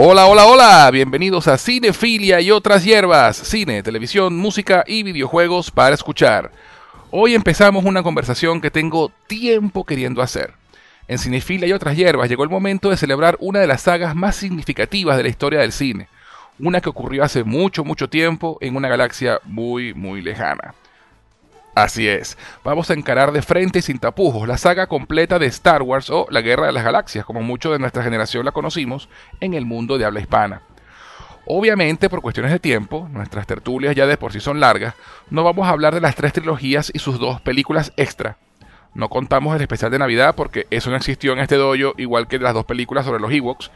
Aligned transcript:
Hola, 0.00 0.26
hola, 0.26 0.46
hola, 0.46 0.90
bienvenidos 0.92 1.48
a 1.48 1.58
Cinefilia 1.58 2.40
y 2.40 2.52
otras 2.52 2.84
hierbas, 2.84 3.36
cine, 3.36 3.82
televisión, 3.82 4.36
música 4.36 4.84
y 4.86 5.02
videojuegos 5.02 5.72
para 5.72 5.92
escuchar. 5.92 6.52
Hoy 7.10 7.34
empezamos 7.34 7.84
una 7.84 8.04
conversación 8.04 8.60
que 8.60 8.70
tengo 8.70 9.10
tiempo 9.26 9.84
queriendo 9.84 10.22
hacer. 10.22 10.52
En 11.08 11.18
Cinefilia 11.18 11.66
y 11.66 11.72
otras 11.72 11.96
hierbas 11.96 12.28
llegó 12.28 12.44
el 12.44 12.48
momento 12.48 12.90
de 12.90 12.96
celebrar 12.96 13.36
una 13.40 13.58
de 13.58 13.66
las 13.66 13.82
sagas 13.82 14.14
más 14.14 14.36
significativas 14.36 15.16
de 15.16 15.24
la 15.24 15.30
historia 15.30 15.58
del 15.58 15.72
cine, 15.72 16.06
una 16.60 16.80
que 16.80 16.90
ocurrió 16.90 17.24
hace 17.24 17.42
mucho, 17.42 17.82
mucho 17.82 18.08
tiempo 18.08 18.56
en 18.60 18.76
una 18.76 18.86
galaxia 18.86 19.40
muy, 19.46 19.94
muy 19.94 20.22
lejana. 20.22 20.74
Así 21.74 22.08
es, 22.08 22.36
vamos 22.64 22.90
a 22.90 22.94
encarar 22.94 23.30
de 23.30 23.42
frente 23.42 23.78
y 23.78 23.82
sin 23.82 23.98
tapujos 23.98 24.48
la 24.48 24.58
saga 24.58 24.88
completa 24.88 25.38
de 25.38 25.46
Star 25.46 25.82
Wars 25.82 26.10
o 26.10 26.26
la 26.30 26.40
Guerra 26.40 26.66
de 26.66 26.72
las 26.72 26.82
Galaxias, 26.82 27.24
como 27.24 27.40
muchos 27.40 27.72
de 27.72 27.78
nuestra 27.78 28.02
generación 28.02 28.44
la 28.44 28.52
conocimos 28.52 29.08
en 29.40 29.54
el 29.54 29.64
mundo 29.64 29.96
de 29.96 30.04
habla 30.04 30.20
hispana. 30.20 30.62
Obviamente, 31.46 32.10
por 32.10 32.20
cuestiones 32.20 32.52
de 32.52 32.58
tiempo, 32.58 33.08
nuestras 33.10 33.46
tertulias 33.46 33.94
ya 33.94 34.06
de 34.06 34.16
por 34.16 34.32
sí 34.32 34.40
son 34.40 34.60
largas, 34.60 34.94
no 35.30 35.44
vamos 35.44 35.66
a 35.66 35.70
hablar 35.70 35.94
de 35.94 36.00
las 36.00 36.14
tres 36.14 36.32
trilogías 36.32 36.90
y 36.92 36.98
sus 36.98 37.18
dos 37.18 37.40
películas 37.40 37.92
extra. 37.96 38.36
No 38.94 39.08
contamos 39.08 39.54
el 39.54 39.62
especial 39.62 39.90
de 39.90 39.98
Navidad 39.98 40.34
porque 40.34 40.66
eso 40.70 40.90
no 40.90 40.96
existió 40.96 41.32
en 41.32 41.38
este 41.38 41.54
dojo, 41.54 41.94
igual 41.96 42.26
que 42.26 42.38
las 42.38 42.54
dos 42.54 42.64
películas 42.64 43.06
sobre 43.06 43.20
los 43.20 43.32
Ewoks, 43.32 43.70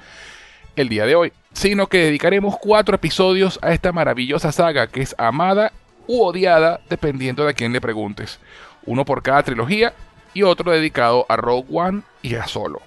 el 0.77 0.89
día 0.89 1.07
de 1.07 1.15
hoy, 1.15 1.33
sino 1.53 1.87
que 1.87 1.99
dedicaremos 1.99 2.57
cuatro 2.59 2.97
episodios 2.97 3.59
a 3.63 3.73
esta 3.73 3.93
maravillosa 3.93 4.53
saga 4.53 4.87
que 4.87 5.03
es 5.03 5.15
amada 5.19 5.73
u 6.07 6.23
odiada 6.23 6.81
dependiendo 6.89 7.45
de 7.45 7.51
a 7.51 7.55
quién 7.55 7.73
le 7.73 7.81
preguntes. 7.81 8.39
Uno 8.85 9.05
por 9.05 9.23
cada 9.23 9.43
trilogía 9.43 9.95
y 10.35 10.43
otro 10.43 10.73
dedicado 10.73 11.27
a 11.29 11.37
Rogue 11.37 11.67
One 11.73 12.03
y 12.23 12.35
a 12.35 12.47
Solo. 12.47 12.81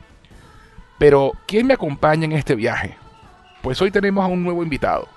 Pero, 0.98 1.34
¿quién 1.46 1.68
me 1.68 1.74
acompaña 1.74 2.26
en 2.26 2.32
este 2.32 2.56
viaje? 2.56 2.98
Pues 3.62 3.82
hoy 3.82 3.92
tenemos 3.92 4.24
a 4.24 4.28
un 4.28 4.44
nuevo 4.44 4.64
invitado. 4.64 5.08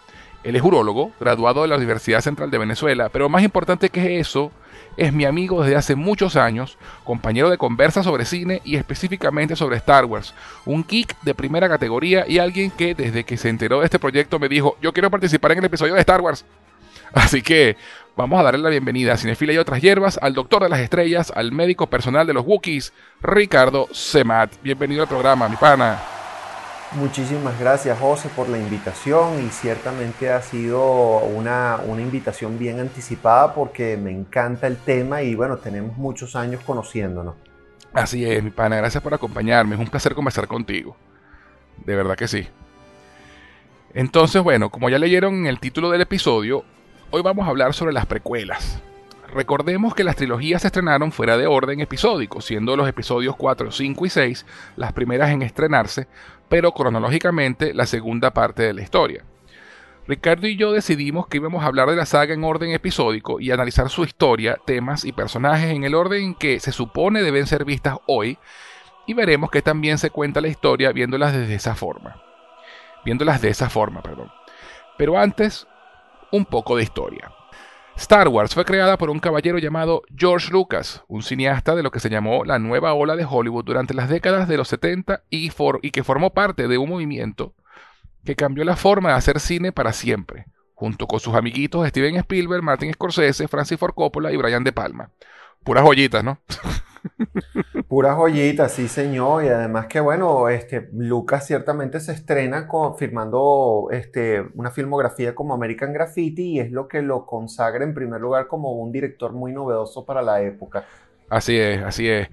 Él 0.42 0.56
es 0.56 0.62
urólogo, 0.62 1.12
graduado 1.20 1.62
de 1.62 1.68
la 1.68 1.76
Universidad 1.76 2.20
Central 2.20 2.50
de 2.50 2.58
Venezuela, 2.58 3.08
pero 3.08 3.28
más 3.28 3.42
importante 3.42 3.90
que 3.90 4.18
eso, 4.18 4.52
es 4.96 5.12
mi 5.12 5.24
amigo 5.24 5.62
desde 5.62 5.76
hace 5.76 5.94
muchos 5.94 6.36
años, 6.36 6.76
compañero 7.04 7.50
de 7.50 7.58
conversa 7.58 8.02
sobre 8.02 8.24
cine 8.24 8.60
y 8.64 8.76
específicamente 8.76 9.56
sobre 9.56 9.76
Star 9.76 10.04
Wars, 10.04 10.34
un 10.66 10.84
geek 10.86 11.20
de 11.22 11.34
primera 11.34 11.68
categoría 11.68 12.24
y 12.26 12.38
alguien 12.38 12.70
que 12.70 12.94
desde 12.94 13.24
que 13.24 13.36
se 13.36 13.48
enteró 13.48 13.78
de 13.78 13.84
este 13.84 13.98
proyecto 13.98 14.38
me 14.38 14.48
dijo, 14.48 14.76
yo 14.82 14.92
quiero 14.92 15.10
participar 15.10 15.52
en 15.52 15.58
el 15.58 15.64
episodio 15.66 15.94
de 15.94 16.00
Star 16.00 16.20
Wars. 16.20 16.44
Así 17.12 17.42
que 17.42 17.76
vamos 18.16 18.40
a 18.40 18.42
darle 18.42 18.60
la 18.60 18.70
bienvenida 18.70 19.14
a 19.14 19.16
Cinefila 19.16 19.52
y 19.52 19.58
otras 19.58 19.80
hierbas, 19.80 20.18
al 20.20 20.34
doctor 20.34 20.62
de 20.62 20.68
las 20.68 20.80
estrellas, 20.80 21.32
al 21.34 21.52
médico 21.52 21.88
personal 21.88 22.26
de 22.26 22.34
los 22.34 22.44
Wookiees, 22.46 22.92
Ricardo 23.22 23.88
Semat. 23.92 24.52
Bienvenido 24.62 25.02
al 25.02 25.08
programa, 25.08 25.48
mi 25.48 25.56
pana. 25.56 25.98
Muchísimas 26.92 27.58
gracias, 27.60 27.98
José, 27.98 28.30
por 28.34 28.48
la 28.48 28.58
invitación 28.58 29.44
y 29.46 29.50
ciertamente 29.50 30.30
ha 30.30 30.40
sido 30.40 31.18
una, 31.18 31.80
una, 31.86 32.00
invitación 32.00 32.58
bien 32.58 32.80
anticipada 32.80 33.54
porque 33.54 33.98
me 33.98 34.10
encanta 34.10 34.66
el 34.66 34.78
tema 34.78 35.20
y 35.20 35.34
bueno, 35.34 35.58
tenemos 35.58 35.98
muchos 35.98 36.34
años 36.34 36.62
conociéndonos. 36.64 37.34
Así 37.92 38.24
es, 38.24 38.42
mi 38.42 38.50
pana, 38.50 38.76
gracias 38.76 39.02
por 39.02 39.12
acompañarme, 39.12 39.74
es 39.74 39.80
un 39.80 39.88
placer 39.88 40.14
conversar 40.14 40.48
contigo. 40.48 40.96
De 41.84 41.94
verdad 41.94 42.16
que 42.16 42.26
sí. 42.26 42.48
Entonces, 43.92 44.42
bueno, 44.42 44.70
como 44.70 44.88
ya 44.88 44.98
leyeron 44.98 45.34
en 45.34 45.46
el 45.46 45.60
título 45.60 45.90
del 45.90 46.00
episodio, 46.00 46.64
hoy 47.10 47.22
vamos 47.22 47.46
a 47.46 47.50
hablar 47.50 47.74
sobre 47.74 47.92
las 47.92 48.06
precuelas. 48.06 48.82
Recordemos 49.32 49.94
que 49.94 50.04
las 50.04 50.16
trilogías 50.16 50.62
se 50.62 50.68
estrenaron 50.68 51.12
fuera 51.12 51.36
de 51.36 51.46
orden 51.46 51.80
episódico, 51.80 52.40
siendo 52.40 52.76
los 52.76 52.88
episodios 52.88 53.36
4, 53.36 53.70
5 53.70 54.06
y 54.06 54.08
6 54.08 54.46
las 54.76 54.92
primeras 54.92 55.30
en 55.30 55.42
estrenarse, 55.42 56.08
pero 56.48 56.72
cronológicamente 56.72 57.74
la 57.74 57.86
segunda 57.86 58.32
parte 58.32 58.62
de 58.62 58.74
la 58.74 58.82
historia. 58.82 59.24
Ricardo 60.06 60.46
y 60.46 60.56
yo 60.56 60.72
decidimos 60.72 61.26
que 61.26 61.36
íbamos 61.36 61.62
a 61.62 61.66
hablar 61.66 61.90
de 61.90 61.96
la 61.96 62.06
saga 62.06 62.32
en 62.32 62.42
orden 62.42 62.72
episódico 62.72 63.40
y 63.40 63.50
analizar 63.50 63.90
su 63.90 64.04
historia, 64.04 64.56
temas 64.64 65.04
y 65.04 65.12
personajes 65.12 65.70
en 65.70 65.84
el 65.84 65.94
orden 65.94 66.24
en 66.24 66.34
que 66.34 66.60
se 66.60 66.72
supone 66.72 67.22
deben 67.22 67.46
ser 67.46 67.66
vistas 67.66 67.98
hoy, 68.06 68.38
y 69.06 69.12
veremos 69.12 69.50
que 69.50 69.60
también 69.60 69.98
se 69.98 70.10
cuenta 70.10 70.40
la 70.40 70.48
historia 70.48 70.92
viéndolas 70.92 71.34
desde 71.34 71.54
esa 71.54 71.74
forma. 71.74 72.22
Viéndolas 73.04 73.42
de 73.42 73.50
esa 73.50 73.68
forma, 73.68 74.02
perdón. 74.02 74.30
Pero 74.96 75.18
antes, 75.18 75.66
un 76.32 76.44
poco 76.44 76.76
de 76.76 76.82
historia. 76.82 77.32
Star 77.98 78.28
Wars 78.28 78.54
fue 78.54 78.64
creada 78.64 78.96
por 78.96 79.10
un 79.10 79.18
caballero 79.18 79.58
llamado 79.58 80.02
George 80.16 80.52
Lucas, 80.52 81.02
un 81.08 81.22
cineasta 81.22 81.74
de 81.74 81.82
lo 81.82 81.90
que 81.90 81.98
se 81.98 82.08
llamó 82.08 82.44
la 82.44 82.60
nueva 82.60 82.94
ola 82.94 83.16
de 83.16 83.26
Hollywood 83.28 83.64
durante 83.64 83.92
las 83.92 84.08
décadas 84.08 84.46
de 84.46 84.56
los 84.56 84.68
70 84.68 85.24
y, 85.30 85.50
que 85.50 86.04
formó 86.04 86.32
parte 86.32 86.68
de 86.68 86.78
un 86.78 86.90
movimiento 86.90 87.54
que 88.24 88.36
cambió 88.36 88.64
la 88.64 88.76
forma 88.76 89.08
de 89.08 89.16
hacer 89.16 89.40
cine 89.40 89.72
para 89.72 89.92
siempre, 89.92 90.46
junto 90.74 91.08
con 91.08 91.18
sus 91.18 91.34
amiguitos 91.34 91.88
Steven 91.88 92.14
Spielberg, 92.16 92.62
Martin 92.62 92.92
Scorsese, 92.92 93.48
Francis 93.48 93.80
Ford 93.80 93.94
Coppola 93.94 94.32
y 94.32 94.36
Brian 94.36 94.62
De 94.62 94.72
Palma. 94.72 95.10
Puras 95.68 95.84
joyitas, 95.84 96.24
¿no? 96.24 96.38
Pura 97.88 98.14
joyita, 98.14 98.70
sí 98.70 98.88
señor, 98.88 99.44
y 99.44 99.48
además 99.48 99.86
que 99.86 100.00
bueno, 100.00 100.48
este, 100.48 100.88
Lucas 100.94 101.46
ciertamente 101.46 102.00
se 102.00 102.12
estrena 102.12 102.66
firmando 102.98 103.88
este, 103.90 104.46
una 104.54 104.70
filmografía 104.70 105.34
como 105.34 105.52
American 105.52 105.92
Graffiti 105.92 106.52
y 106.52 106.60
es 106.60 106.72
lo 106.72 106.88
que 106.88 107.02
lo 107.02 107.26
consagra 107.26 107.84
en 107.84 107.92
primer 107.92 108.18
lugar 108.18 108.46
como 108.46 108.72
un 108.72 108.90
director 108.92 109.34
muy 109.34 109.52
novedoso 109.52 110.06
para 110.06 110.22
la 110.22 110.40
época. 110.40 110.86
Así 111.28 111.58
es, 111.58 111.82
así 111.82 112.08
es. 112.08 112.28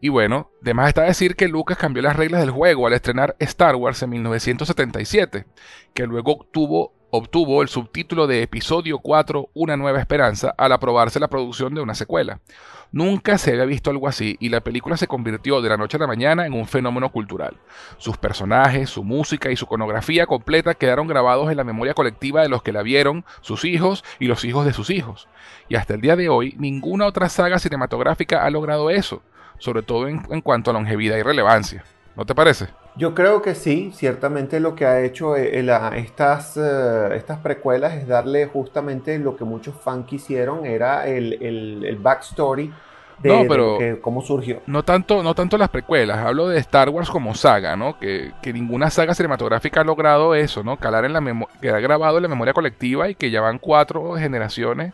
Y 0.00 0.10
bueno, 0.10 0.52
además 0.62 0.86
está 0.86 1.02
decir 1.02 1.34
que 1.34 1.48
Lucas 1.48 1.78
cambió 1.78 2.04
las 2.04 2.14
reglas 2.14 2.42
del 2.42 2.52
juego 2.52 2.86
al 2.86 2.92
estrenar 2.92 3.34
Star 3.40 3.74
Wars 3.74 4.00
en 4.04 4.10
1977, 4.10 5.46
que 5.92 6.06
luego 6.06 6.34
obtuvo, 6.34 6.92
obtuvo 7.10 7.62
el 7.62 7.68
subtítulo 7.68 8.26
de 8.26 8.42
Episodio 8.42 8.98
4, 8.98 9.50
Una 9.54 9.76
Nueva 9.76 10.00
Esperanza, 10.00 10.54
al 10.56 10.72
aprobarse 10.72 11.20
la 11.20 11.28
producción 11.28 11.74
de 11.74 11.80
una 11.80 11.94
secuela. 11.94 12.40
Nunca 12.90 13.36
se 13.36 13.52
había 13.52 13.66
visto 13.66 13.90
algo 13.90 14.08
así 14.08 14.36
y 14.40 14.48
la 14.48 14.60
película 14.60 14.96
se 14.96 15.06
convirtió 15.06 15.60
de 15.60 15.68
la 15.68 15.76
noche 15.76 15.98
a 15.98 16.00
la 16.00 16.06
mañana 16.06 16.46
en 16.46 16.54
un 16.54 16.66
fenómeno 16.66 17.10
cultural. 17.12 17.58
Sus 17.98 18.16
personajes, 18.16 18.88
su 18.88 19.04
música 19.04 19.50
y 19.50 19.56
su 19.56 19.66
iconografía 19.66 20.26
completa 20.26 20.74
quedaron 20.74 21.06
grabados 21.06 21.50
en 21.50 21.58
la 21.58 21.64
memoria 21.64 21.94
colectiva 21.94 22.42
de 22.42 22.48
los 22.48 22.62
que 22.62 22.72
la 22.72 22.82
vieron, 22.82 23.24
sus 23.42 23.64
hijos 23.64 24.04
y 24.18 24.26
los 24.26 24.44
hijos 24.44 24.64
de 24.64 24.72
sus 24.72 24.88
hijos. 24.88 25.28
Y 25.68 25.76
hasta 25.76 25.94
el 25.94 26.00
día 26.00 26.16
de 26.16 26.30
hoy, 26.30 26.54
ninguna 26.58 27.06
otra 27.06 27.28
saga 27.28 27.58
cinematográfica 27.58 28.44
ha 28.44 28.50
logrado 28.50 28.88
eso, 28.88 29.22
sobre 29.58 29.82
todo 29.82 30.08
en, 30.08 30.40
cuanto 30.40 30.70
a 30.70 30.74
longevidad 30.74 31.18
y 31.18 31.22
relevancia. 31.22 31.84
¿No 32.18 32.26
te 32.26 32.34
parece? 32.34 32.66
Yo 32.96 33.14
creo 33.14 33.42
que 33.42 33.54
sí, 33.54 33.92
ciertamente 33.94 34.58
lo 34.58 34.74
que 34.74 34.84
ha 34.84 35.00
hecho 35.02 35.36
eh, 35.36 35.64
estas, 35.94 36.56
eh, 36.56 37.10
estas 37.14 37.38
precuelas 37.38 37.94
es 37.94 38.08
darle 38.08 38.46
justamente 38.46 39.20
lo 39.20 39.36
que 39.36 39.44
muchos 39.44 39.76
fans 39.76 40.04
quisieron, 40.04 40.66
era 40.66 41.06
el, 41.06 41.34
el, 41.40 41.96
backstory 41.96 42.74
de, 43.22 44.00
cómo 44.02 44.20
surgió. 44.20 44.62
No 44.66 44.82
tanto, 44.82 45.22
no 45.22 45.32
tanto 45.36 45.56
las 45.56 45.68
precuelas, 45.68 46.18
hablo 46.18 46.48
de 46.48 46.58
Star 46.58 46.88
Wars 46.88 47.08
como 47.08 47.36
saga, 47.36 47.76
¿no? 47.76 48.00
Que, 48.00 48.32
que 48.42 48.52
ninguna 48.52 48.90
saga 48.90 49.14
cinematográfica 49.14 49.82
ha 49.82 49.84
logrado 49.84 50.34
eso, 50.34 50.64
¿no? 50.64 50.76
Calar 50.76 51.04
en 51.04 51.12
la 51.12 51.20
memoria, 51.20 51.54
quedar 51.60 51.80
grabado 51.80 52.16
en 52.16 52.24
la 52.24 52.28
memoria 52.28 52.52
colectiva 52.52 53.08
y 53.08 53.14
que 53.14 53.30
ya 53.30 53.40
van 53.40 53.60
cuatro 53.60 54.16
generaciones 54.16 54.92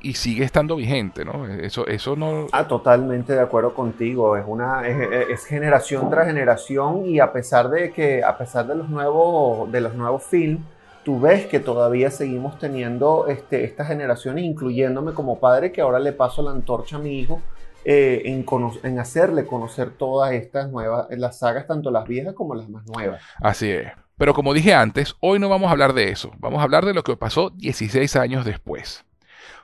y 0.00 0.14
sigue 0.14 0.44
estando 0.44 0.76
vigente, 0.76 1.24
¿no? 1.24 1.46
Eso, 1.46 1.86
eso 1.86 2.16
no... 2.16 2.46
Ah, 2.52 2.68
totalmente 2.68 3.32
de 3.32 3.40
acuerdo 3.40 3.74
contigo. 3.74 4.36
Es 4.36 4.44
una 4.46 4.86
es, 4.86 5.44
generación 5.44 6.08
tras 6.10 6.26
generación 6.26 7.06
y 7.06 7.20
a 7.20 7.32
pesar 7.32 7.68
de 7.68 7.92
que 7.92 8.22
a 8.22 8.36
pesar 8.38 8.66
de 8.66 8.74
los 8.76 8.88
nuevos 8.88 9.70
de 9.70 9.80
los 9.80 9.94
nuevos 9.94 10.22
films, 10.24 10.60
tú 11.04 11.20
ves 11.20 11.46
que 11.46 11.60
todavía 11.60 12.10
seguimos 12.10 12.58
teniendo 12.58 13.26
este, 13.28 13.64
estas 13.64 13.88
generaciones, 13.88 14.44
incluyéndome 14.44 15.12
como 15.14 15.40
padre 15.40 15.72
que 15.72 15.80
ahora 15.80 15.98
le 15.98 16.12
paso 16.12 16.42
la 16.42 16.50
antorcha 16.50 16.96
a 16.96 16.98
mi 17.00 17.18
hijo 17.18 17.40
eh, 17.84 18.22
en, 18.24 18.44
en 18.82 18.98
hacerle 18.98 19.46
conocer 19.46 19.90
todas 19.90 20.32
estas 20.32 20.70
nuevas 20.70 21.06
las 21.10 21.38
sagas, 21.38 21.66
tanto 21.66 21.90
las 21.90 22.06
viejas 22.06 22.34
como 22.34 22.54
las 22.54 22.68
más 22.68 22.86
nuevas. 22.86 23.22
Así 23.40 23.70
es. 23.70 23.88
Pero 24.16 24.34
como 24.34 24.52
dije 24.52 24.74
antes, 24.74 25.14
hoy 25.20 25.38
no 25.38 25.48
vamos 25.48 25.68
a 25.68 25.72
hablar 25.72 25.92
de 25.92 26.10
eso. 26.10 26.32
Vamos 26.38 26.60
a 26.60 26.64
hablar 26.64 26.84
de 26.84 26.92
lo 26.92 27.04
que 27.04 27.16
pasó 27.16 27.50
16 27.50 28.16
años 28.16 28.44
después. 28.44 29.04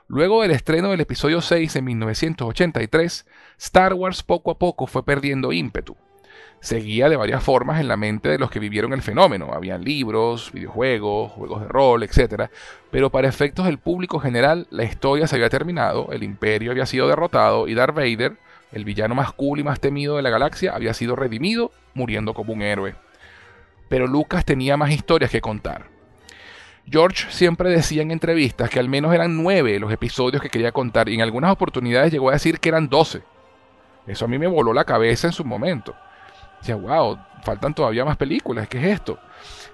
Luego 0.07 0.43
del 0.43 0.51
estreno 0.51 0.91
del 0.91 1.01
episodio 1.01 1.41
6 1.41 1.77
en 1.77 1.85
1983, 1.85 3.25
Star 3.57 3.95
Wars 3.95 4.21
poco 4.21 4.51
a 4.51 4.59
poco 4.59 4.85
fue 4.85 5.03
perdiendo 5.03 5.51
ímpetu. 5.51 5.97
Seguía 6.59 7.09
de 7.09 7.15
varias 7.15 7.43
formas 7.43 7.81
en 7.81 7.87
la 7.87 7.97
mente 7.97 8.29
de 8.29 8.37
los 8.37 8.51
que 8.51 8.59
vivieron 8.59 8.93
el 8.93 9.01
fenómeno. 9.01 9.51
Habían 9.53 9.83
libros, 9.83 10.51
videojuegos, 10.51 11.31
juegos 11.31 11.61
de 11.61 11.67
rol, 11.67 12.03
etc. 12.03 12.49
Pero 12.91 13.09
para 13.09 13.27
efectos 13.27 13.65
del 13.65 13.79
público 13.79 14.19
general, 14.19 14.67
la 14.69 14.83
historia 14.83 15.25
se 15.25 15.37
había 15.37 15.49
terminado, 15.49 16.09
el 16.11 16.21
imperio 16.21 16.71
había 16.71 16.85
sido 16.85 17.07
derrotado 17.07 17.67
y 17.67 17.73
Darth 17.73 17.95
Vader, 17.95 18.37
el 18.73 18.85
villano 18.85 19.15
más 19.15 19.33
cool 19.33 19.59
y 19.59 19.63
más 19.63 19.79
temido 19.79 20.17
de 20.17 20.21
la 20.21 20.29
galaxia, 20.29 20.75
había 20.75 20.93
sido 20.93 21.15
redimido, 21.15 21.71
muriendo 21.95 22.35
como 22.35 22.53
un 22.53 22.61
héroe. 22.61 22.93
Pero 23.89 24.05
Lucas 24.05 24.45
tenía 24.45 24.77
más 24.77 24.91
historias 24.91 25.31
que 25.31 25.41
contar. 25.41 25.94
George 26.87 27.31
siempre 27.31 27.71
decía 27.71 28.03
en 28.03 28.11
entrevistas 28.11 28.69
que 28.69 28.79
al 28.79 28.87
menos 28.87 29.13
eran 29.13 29.35
nueve 29.35 29.79
los 29.79 29.91
episodios 29.91 30.41
que 30.41 30.49
quería 30.49 30.71
contar 30.71 31.09
y 31.09 31.15
en 31.15 31.21
algunas 31.21 31.51
oportunidades 31.51 32.11
llegó 32.11 32.29
a 32.29 32.33
decir 32.33 32.59
que 32.59 32.69
eran 32.69 32.89
doce. 32.89 33.23
Eso 34.05 34.25
a 34.25 34.27
mí 34.27 34.37
me 34.37 34.45
voló 34.45 34.71
la 34.71 34.83
cabeza 34.83 35.25
en 35.25 35.33
su 35.33 35.43
momento. 35.43 35.95
Decía, 36.59 36.75
wow, 36.75 37.17
faltan 37.43 37.73
todavía 37.73 38.05
más 38.05 38.17
películas, 38.17 38.67
¿qué 38.67 38.77
es 38.77 38.99
esto? 38.99 39.17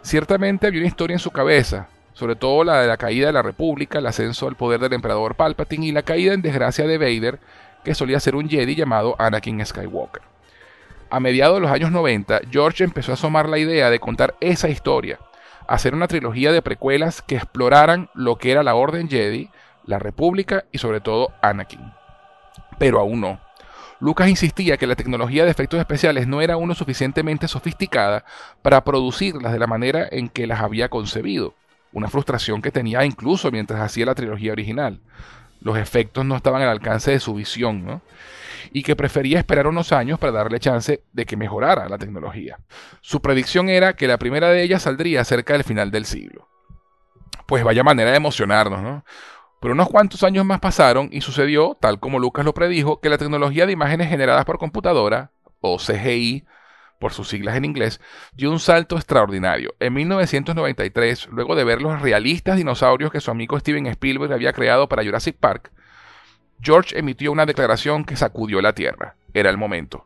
Ciertamente 0.02 0.68
había 0.68 0.80
una 0.80 0.88
historia 0.88 1.16
en 1.16 1.20
su 1.20 1.32
cabeza, 1.32 1.90
sobre 2.14 2.38
todo 2.38 2.64
la 2.64 2.82
de 2.82 2.88
la 2.88 2.98
caída 2.98 3.28
de 3.28 3.34
la 3.34 3.42
República, 3.42 4.00
el 4.00 4.08
ascenso 4.08 4.48
al 4.48 4.56
poder 4.56 4.80
del 4.80 4.94
emperador 4.94 5.36
Palpatine 5.36 5.88
y 5.88 5.92
la 5.92 6.04
caída 6.04 6.34
en 6.34 6.42
desgracia 6.42 6.88
de 6.88 6.98
Vader, 6.98 7.40
que 7.84 7.94
solía 7.94 8.22
ser 8.22 8.36
un 8.36 8.50
Jedi 8.50 8.76
llamado 8.76 9.18
Anakin 9.20 9.66
Skywalker. 9.66 10.22
A 11.10 11.20
mediados 11.20 11.56
de 11.58 11.62
los 11.62 11.72
años 11.72 11.92
90, 11.92 12.42
George 12.50 12.86
empezó 12.86 13.12
a 13.12 13.16
asomar 13.16 13.50
la 13.50 13.58
idea 13.58 13.90
de 13.90 14.00
contar 14.00 14.36
esa 14.40 14.70
historia, 14.70 15.20
hacer 15.72 15.96
una 15.96 16.10
trilogía 16.10 16.52
de 16.52 16.62
precuelas 16.62 17.22
que 17.22 17.36
exploraran 17.36 18.10
lo 18.14 18.36
que 18.36 18.52
era 18.52 18.62
la 18.62 18.76
Orden 18.76 19.10
Jedi, 19.10 19.50
la 19.86 20.00
República 20.00 20.66
y 20.74 20.80
sobre 20.80 21.00
todo 21.00 21.32
Anakin. 21.42 21.94
Pero 22.78 23.00
aún 23.00 23.22
no. 23.22 23.40
Lucas 24.02 24.28
insistía 24.28 24.76
que 24.76 24.86
la 24.86 24.98
tecnología 24.98 25.46
de 25.46 25.52
efectos 25.52 25.80
especiales 25.80 26.28
no 26.28 26.42
era 26.42 26.58
uno 26.58 26.76
suficientemente 26.76 27.48
sofisticada 27.48 28.26
para 28.62 28.84
producirlas 28.84 29.54
de 29.54 29.60
la 29.60 29.68
manera 29.68 30.06
en 30.12 30.28
que 30.28 30.46
las 30.46 30.60
había 30.60 30.90
concebido, 30.90 31.54
una 31.94 32.10
frustración 32.10 32.62
que 32.62 32.72
tenía 32.72 33.06
incluso 33.06 33.50
mientras 33.50 33.80
hacía 33.80 34.08
la 34.08 34.16
trilogía 34.16 34.52
original. 34.52 35.00
Los 35.62 35.78
efectos 35.78 36.26
no 36.26 36.36
estaban 36.36 36.64
al 36.64 36.70
alcance 36.70 37.12
de 37.12 37.20
su 37.22 37.34
visión, 37.34 37.86
¿no? 37.86 38.02
Y 38.72 38.84
que 38.84 38.96
prefería 38.96 39.38
esperar 39.38 39.68
unos 39.68 39.92
años 39.92 40.18
para 40.20 40.32
darle 40.32 40.60
chance 40.60 41.04
de 41.12 41.26
que 41.26 41.38
mejorara 41.38 41.90
la 41.90 41.98
tecnología. 41.98 42.60
Su 43.02 43.22
predicción 43.22 43.70
era 43.70 43.96
que 43.96 44.08
la 44.08 44.18
primera 44.18 44.50
de 44.50 44.64
ellas 44.64 44.84
saldría 44.84 45.24
cerca 45.26 45.54
del 45.54 45.64
final 45.64 45.92
del 45.92 46.06
siglo. 46.06 46.48
Pues 47.46 47.64
vaya 47.64 47.84
manera 47.84 48.12
de 48.12 48.18
emocionarnos, 48.18 48.82
¿no? 48.82 49.04
Pero 49.60 49.74
unos 49.74 49.90
cuantos 49.90 50.24
años 50.24 50.46
más 50.46 50.60
pasaron 50.60 51.10
y 51.12 51.22
sucedió, 51.22 51.78
tal 51.80 52.00
como 52.00 52.18
Lucas 52.18 52.46
lo 52.46 52.54
predijo, 52.54 53.00
que 53.00 53.10
la 53.10 53.18
tecnología 53.18 53.66
de 53.66 53.74
imágenes 53.74 54.10
generadas 54.10 54.46
por 54.46 54.58
computadora, 54.58 55.32
o 55.60 55.78
CGI, 55.78 56.46
por 56.98 57.14
sus 57.14 57.28
siglas 57.28 57.56
en 57.58 57.66
inglés, 57.66 58.00
dio 58.34 58.52
un 58.52 58.60
salto 58.60 58.96
extraordinario. 58.96 59.76
En 59.80 59.94
1993, 59.94 61.28
luego 61.32 61.56
de 61.56 61.64
ver 61.64 61.82
los 61.82 62.02
realistas 62.02 62.58
dinosaurios 62.58 63.12
que 63.12 63.22
su 63.22 63.32
amigo 63.32 63.60
Steven 63.60 63.86
Spielberg 63.88 64.34
había 64.34 64.54
creado 64.54 64.88
para 64.88 65.04
Jurassic 65.04 65.36
Park, 65.38 65.72
George 66.62 66.98
emitió 66.98 67.32
una 67.32 67.46
declaración 67.46 68.06
que 68.06 68.16
sacudió 68.16 68.62
la 68.62 68.74
Tierra. 68.74 69.16
Era 69.34 69.50
el 69.50 69.58
momento. 69.58 70.06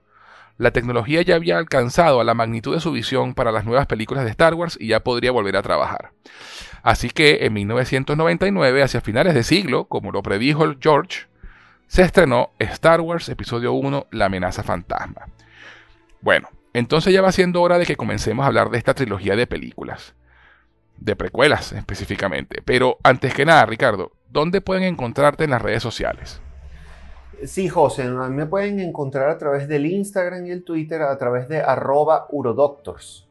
La 0.57 0.71
tecnología 0.71 1.21
ya 1.21 1.35
había 1.35 1.57
alcanzado 1.57 2.21
a 2.21 2.23
la 2.23 2.33
magnitud 2.33 2.73
de 2.73 2.79
su 2.79 2.93
visión 2.93 3.33
para 3.33 3.51
las 3.51 3.65
nuevas 3.65 3.87
películas 3.87 4.23
de 4.23 4.31
Star 4.31 4.53
Wars 4.53 4.77
y 4.79 4.87
ya 4.87 5.01
podría 5.01 5.31
volver 5.31 5.57
a 5.57 5.61
trabajar. 5.61 6.11
Así 6.81 7.09
que 7.09 7.45
en 7.45 7.53
1999, 7.53 8.83
hacia 8.83 9.01
finales 9.01 9.33
de 9.33 9.43
siglo, 9.43 9.85
como 9.85 10.11
lo 10.11 10.23
predijo 10.23 10.73
George, 10.79 11.25
se 11.87 12.03
estrenó 12.03 12.51
Star 12.59 13.01
Wars 13.01 13.27
Episodio 13.27 13.73
1, 13.73 14.07
La 14.11 14.25
amenaza 14.25 14.63
fantasma. 14.63 15.27
Bueno, 16.21 16.49
entonces 16.73 17.13
ya 17.13 17.21
va 17.21 17.33
siendo 17.33 17.61
hora 17.61 17.77
de 17.77 17.85
que 17.85 17.97
comencemos 17.97 18.43
a 18.43 18.47
hablar 18.47 18.69
de 18.69 18.77
esta 18.77 18.93
trilogía 18.93 19.35
de 19.35 19.47
películas. 19.47 20.13
De 20.97 21.17
precuelas 21.17 21.73
específicamente. 21.73 22.61
Pero 22.63 22.97
antes 23.03 23.33
que 23.33 23.45
nada, 23.45 23.65
Ricardo, 23.65 24.13
¿dónde 24.29 24.61
pueden 24.61 24.83
encontrarte 24.83 25.43
en 25.43 25.49
las 25.49 25.61
redes 25.61 25.83
sociales? 25.83 26.41
Sí, 27.43 27.67
José, 27.67 28.07
me 28.09 28.45
pueden 28.45 28.79
encontrar 28.79 29.29
a 29.29 29.37
través 29.37 29.67
del 29.67 29.85
Instagram 29.85 30.47
y 30.47 30.51
el 30.51 30.63
Twitter 30.63 31.01
a 31.01 31.17
través 31.17 31.47
de 31.49 31.61
arroba 31.61 32.27
urodoctors. 32.29 33.27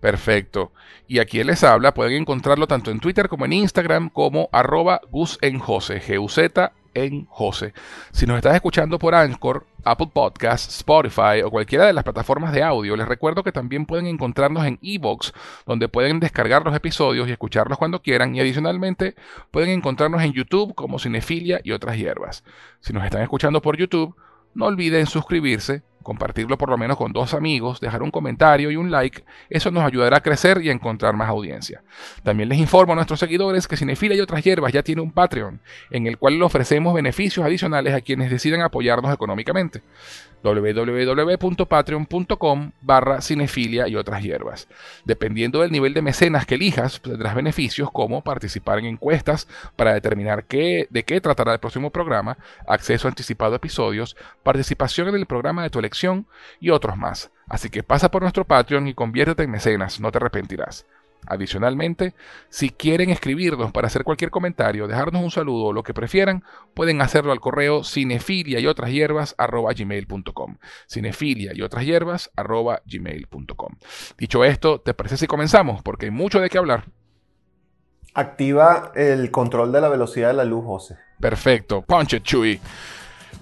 Perfecto. 0.00 0.72
Y 1.08 1.18
aquí 1.18 1.42
les 1.42 1.64
habla, 1.64 1.94
pueden 1.94 2.20
encontrarlo 2.20 2.66
tanto 2.66 2.90
en 2.90 3.00
Twitter 3.00 3.28
como 3.28 3.46
en 3.46 3.54
Instagram 3.54 4.10
como 4.10 4.48
arroba 4.52 5.00
Gus 5.10 5.38
en 5.40 5.58
Jose, 5.58 6.00
G-U-Z 6.00 6.72
en 6.94 7.26
Jose. 7.26 7.72
Si 8.12 8.26
nos 8.26 8.36
estás 8.36 8.54
escuchando 8.54 8.98
por 8.98 9.14
Anchor, 9.14 9.66
Apple 9.84 10.10
Podcasts, 10.12 10.76
Spotify 10.78 11.42
o 11.44 11.50
cualquiera 11.50 11.86
de 11.86 11.92
las 11.92 12.04
plataformas 12.04 12.52
de 12.52 12.62
audio, 12.62 12.96
les 12.96 13.06
recuerdo 13.06 13.42
que 13.42 13.52
también 13.52 13.86
pueden 13.86 14.06
encontrarnos 14.06 14.64
en 14.64 14.78
Evox, 14.82 15.32
donde 15.66 15.88
pueden 15.88 16.20
descargar 16.20 16.64
los 16.64 16.74
episodios 16.74 17.28
y 17.28 17.32
escucharlos 17.32 17.78
cuando 17.78 18.00
quieran. 18.00 18.34
Y 18.34 18.40
adicionalmente 18.40 19.14
pueden 19.50 19.70
encontrarnos 19.70 20.22
en 20.22 20.32
YouTube 20.32 20.74
como 20.74 20.98
Cinefilia 20.98 21.60
y 21.62 21.72
otras 21.72 21.96
hierbas. 21.96 22.44
Si 22.80 22.92
nos 22.92 23.04
están 23.04 23.22
escuchando 23.22 23.60
por 23.60 23.76
YouTube, 23.76 24.16
no 24.54 24.66
olviden 24.66 25.06
suscribirse 25.06 25.82
compartirlo 26.04 26.56
por 26.56 26.68
lo 26.68 26.78
menos 26.78 26.96
con 26.96 27.12
dos 27.12 27.34
amigos, 27.34 27.80
dejar 27.80 28.04
un 28.04 28.12
comentario 28.12 28.70
y 28.70 28.76
un 28.76 28.92
like, 28.92 29.24
eso 29.50 29.72
nos 29.72 29.82
ayudará 29.82 30.18
a 30.18 30.22
crecer 30.22 30.62
y 30.62 30.68
a 30.68 30.72
encontrar 30.72 31.16
más 31.16 31.28
audiencia. 31.28 31.82
También 32.22 32.48
les 32.48 32.58
informo 32.58 32.92
a 32.92 32.96
nuestros 32.96 33.18
seguidores 33.18 33.66
que 33.66 33.76
Cinefila 33.76 34.14
y 34.14 34.20
otras 34.20 34.44
hierbas 34.44 34.72
ya 34.72 34.84
tiene 34.84 35.00
un 35.00 35.10
Patreon, 35.10 35.60
en 35.90 36.06
el 36.06 36.18
cual 36.18 36.38
le 36.38 36.44
ofrecemos 36.44 36.94
beneficios 36.94 37.44
adicionales 37.44 37.94
a 37.94 38.02
quienes 38.02 38.30
decidan 38.30 38.60
apoyarnos 38.60 39.12
económicamente 39.12 39.82
www.patreon.com 40.44 42.72
barra 42.82 43.22
cinefilia 43.22 43.88
y 43.88 43.96
otras 43.96 44.22
hierbas. 44.22 44.68
Dependiendo 45.04 45.60
del 45.60 45.72
nivel 45.72 45.94
de 45.94 46.02
mecenas 46.02 46.46
que 46.46 46.56
elijas, 46.56 47.00
tendrás 47.00 47.34
beneficios 47.34 47.90
como 47.90 48.22
participar 48.22 48.78
en 48.78 48.84
encuestas 48.84 49.48
para 49.74 49.94
determinar 49.94 50.44
qué, 50.44 50.86
de 50.90 51.04
qué 51.04 51.20
tratará 51.20 51.54
el 51.54 51.60
próximo 51.60 51.90
programa, 51.90 52.36
acceso 52.68 53.08
anticipado 53.08 53.54
a 53.54 53.56
episodios, 53.56 54.16
participación 54.42 55.08
en 55.08 55.14
el 55.14 55.26
programa 55.26 55.62
de 55.62 55.70
tu 55.70 55.78
elección 55.78 56.26
y 56.60 56.70
otros 56.70 56.96
más. 56.96 57.30
Así 57.48 57.70
que 57.70 57.82
pasa 57.82 58.10
por 58.10 58.22
nuestro 58.22 58.44
Patreon 58.44 58.88
y 58.88 58.94
conviértete 58.94 59.42
en 59.42 59.50
mecenas, 59.50 60.00
no 60.00 60.12
te 60.12 60.18
arrepentirás. 60.18 60.86
Adicionalmente, 61.26 62.14
si 62.48 62.70
quieren 62.70 63.10
escribirnos 63.10 63.72
para 63.72 63.86
hacer 63.86 64.04
cualquier 64.04 64.30
comentario, 64.30 64.86
dejarnos 64.86 65.22
un 65.22 65.30
saludo 65.30 65.66
o 65.66 65.72
lo 65.72 65.82
que 65.82 65.94
prefieran, 65.94 66.44
pueden 66.74 67.00
hacerlo 67.00 67.32
al 67.32 67.40
correo 67.40 67.84
cinefilia 67.84 68.60
y 68.60 68.66
otras 68.66 68.90
hierbas 68.90 69.34
gmail.com. 69.38 70.56
Cinefilia 70.88 71.52
y 71.54 71.62
otras 71.62 71.84
hierbas 71.84 72.30
gmail.com. 72.36 73.74
Dicho 74.18 74.44
esto, 74.44 74.80
¿te 74.80 74.94
parece 74.94 75.16
si 75.16 75.26
comenzamos? 75.26 75.82
Porque 75.82 76.06
hay 76.06 76.10
mucho 76.10 76.40
de 76.40 76.50
qué 76.50 76.58
hablar. 76.58 76.84
Activa 78.14 78.92
el 78.94 79.30
control 79.30 79.72
de 79.72 79.80
la 79.80 79.88
velocidad 79.88 80.28
de 80.28 80.34
la 80.34 80.44
luz, 80.44 80.64
José. 80.64 80.96
Perfecto. 81.18 81.82
Punch 81.82 82.14
it, 82.14 82.22
Chuy. 82.22 82.60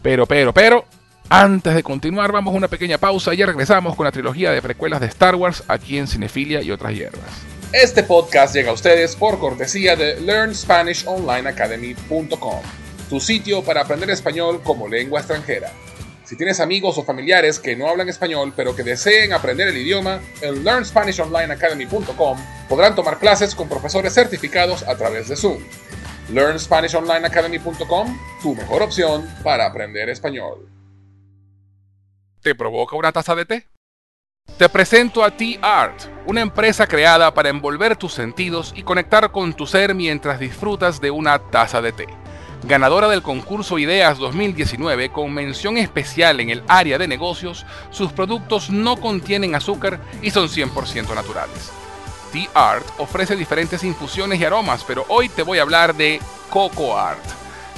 Pero, 0.03 0.25
pero, 0.27 0.55
pero, 0.55 0.85
antes 1.29 1.75
de 1.75 1.83
continuar, 1.83 2.33
vamos 2.33 2.55
a 2.55 2.57
una 2.57 2.69
pequeña 2.69 2.99
pausa 2.99 3.35
y 3.35 3.39
ya 3.39 3.47
regresamos 3.47 3.95
con 3.95 4.05
la 4.05 4.13
trilogía 4.13 4.51
de 4.51 4.63
precuelas 4.63 5.01
de 5.01 5.07
Star 5.07 5.35
Wars 5.35 5.63
aquí 5.69 5.99
en 5.99 6.07
Cinefilia 6.07 6.63
y 6.63 6.71
otras 6.71 6.95
hierbas. 6.95 7.52
Este 7.73 8.03
podcast 8.03 8.55
llega 8.55 8.71
a 8.71 8.75
ustedes 8.75 9.17
por 9.17 9.39
cortesía 9.39 9.97
de 9.97 10.21
LearnSpanishOnlineAcademy.com, 10.21 12.61
tu 13.09 13.19
sitio 13.19 13.65
para 13.65 13.81
aprender 13.81 14.11
español 14.11 14.61
como 14.63 14.89
lengua 14.89 15.21
extranjera. 15.21 15.73
Si 16.23 16.37
tienes 16.37 16.61
amigos 16.61 16.99
o 16.99 17.05
familiares 17.05 17.59
que 17.59 17.75
no 17.75 17.89
hablan 17.89 18.11
español 18.11 18.53
pero 18.55 18.77
que 18.77 18.83
deseen 18.83 19.33
aprender 19.33 19.69
el 19.69 19.79
idioma, 19.79 20.21
en 20.43 20.63
LearnSpanishOnlineAcademy.com 20.65 22.39
podrán 22.69 22.95
tomar 22.95 23.19
clases 23.19 23.55
con 23.55 23.71
profesores 23.71 24.13
certificados 24.13 24.83
a 24.83 24.95
través 24.99 25.29
de 25.29 25.37
Zoom. 25.37 25.63
LearnSpanishOnlineAcademy.com, 26.31 28.19
tu 28.43 28.55
mejor 28.55 28.83
opción 28.83 29.27
para 29.43 29.65
aprender 29.65 30.11
español. 30.11 30.69
¿Te 32.43 32.55
provoca 32.55 32.97
una 32.97 33.13
taza 33.13 33.35
de 33.35 33.47
té? 33.47 33.72
Te 34.63 34.69
presento 34.69 35.25
a 35.25 35.33
T-Art, 35.33 36.05
una 36.25 36.41
empresa 36.41 36.87
creada 36.87 37.35
para 37.35 37.49
envolver 37.49 37.97
tus 37.97 38.13
sentidos 38.13 38.73
y 38.77 38.85
conectar 38.85 39.33
con 39.33 39.55
tu 39.55 39.67
ser 39.67 39.93
mientras 39.93 40.39
disfrutas 40.39 41.01
de 41.01 41.11
una 41.11 41.41
taza 41.41 41.83
de 41.83 41.91
té. 41.91 42.07
Ganadora 42.63 43.09
del 43.09 43.23
concurso 43.23 43.81
Ideas 43.81 44.19
2019 44.19 45.11
con 45.11 45.35
mención 45.35 45.79
especial 45.79 46.39
en 46.39 46.51
el 46.51 46.63
área 46.69 46.97
de 46.97 47.09
negocios, 47.09 47.67
sus 47.91 48.13
productos 48.13 48.71
no 48.71 48.99
contienen 48.99 49.57
azúcar 49.57 49.99
y 50.23 50.31
son 50.31 50.47
100% 50.47 51.13
naturales. 51.13 51.73
T-Art 52.31 52.87
ofrece 52.99 53.35
diferentes 53.35 53.83
infusiones 53.83 54.39
y 54.39 54.45
aromas, 54.45 54.85
pero 54.85 55.05
hoy 55.09 55.29
te 55.29 55.43
voy 55.43 55.59
a 55.59 55.63
hablar 55.63 55.93
de 55.97 56.21
Coco 56.51 56.97
Art 56.97 57.42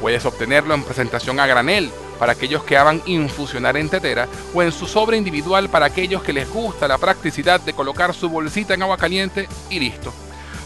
Puedes 0.00 0.24
obtenerlo 0.24 0.74
en 0.74 0.84
presentación 0.84 1.40
a 1.40 1.46
granel 1.46 1.90
para 2.18 2.32
aquellos 2.32 2.64
que 2.64 2.76
hagan 2.76 3.00
infusionar 3.06 3.76
en 3.76 3.88
tetera 3.88 4.28
o 4.54 4.62
en 4.62 4.72
su 4.72 4.86
sobre 4.86 5.16
individual 5.16 5.68
para 5.68 5.86
aquellos 5.86 6.22
que 6.22 6.32
les 6.32 6.48
gusta 6.48 6.88
la 6.88 6.98
practicidad 6.98 7.60
de 7.60 7.72
colocar 7.72 8.14
su 8.14 8.28
bolsita 8.28 8.74
en 8.74 8.82
agua 8.82 8.96
caliente 8.96 9.48
y 9.70 9.80
listo. 9.80 10.12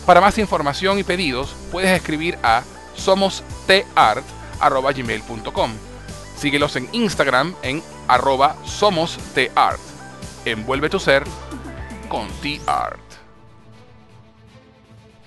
Para 0.07 0.21
más 0.21 0.39
información 0.39 0.99
y 0.99 1.05
pedidos 1.05 1.55
puedes 1.71 1.91
escribir 1.91 2.39
a 2.43 2.63
somostart.gmail.com. 2.97 5.73
Síguelos 6.37 6.77
en 6.77 6.89
Instagram 6.93 7.55
en 7.63 7.83
arroba 8.09 8.57
somosteart. 8.65 9.81
Envuelve 10.45 10.91
tu 10.91 10.99
ser 10.99 11.23
Conti-Art. 12.09 13.02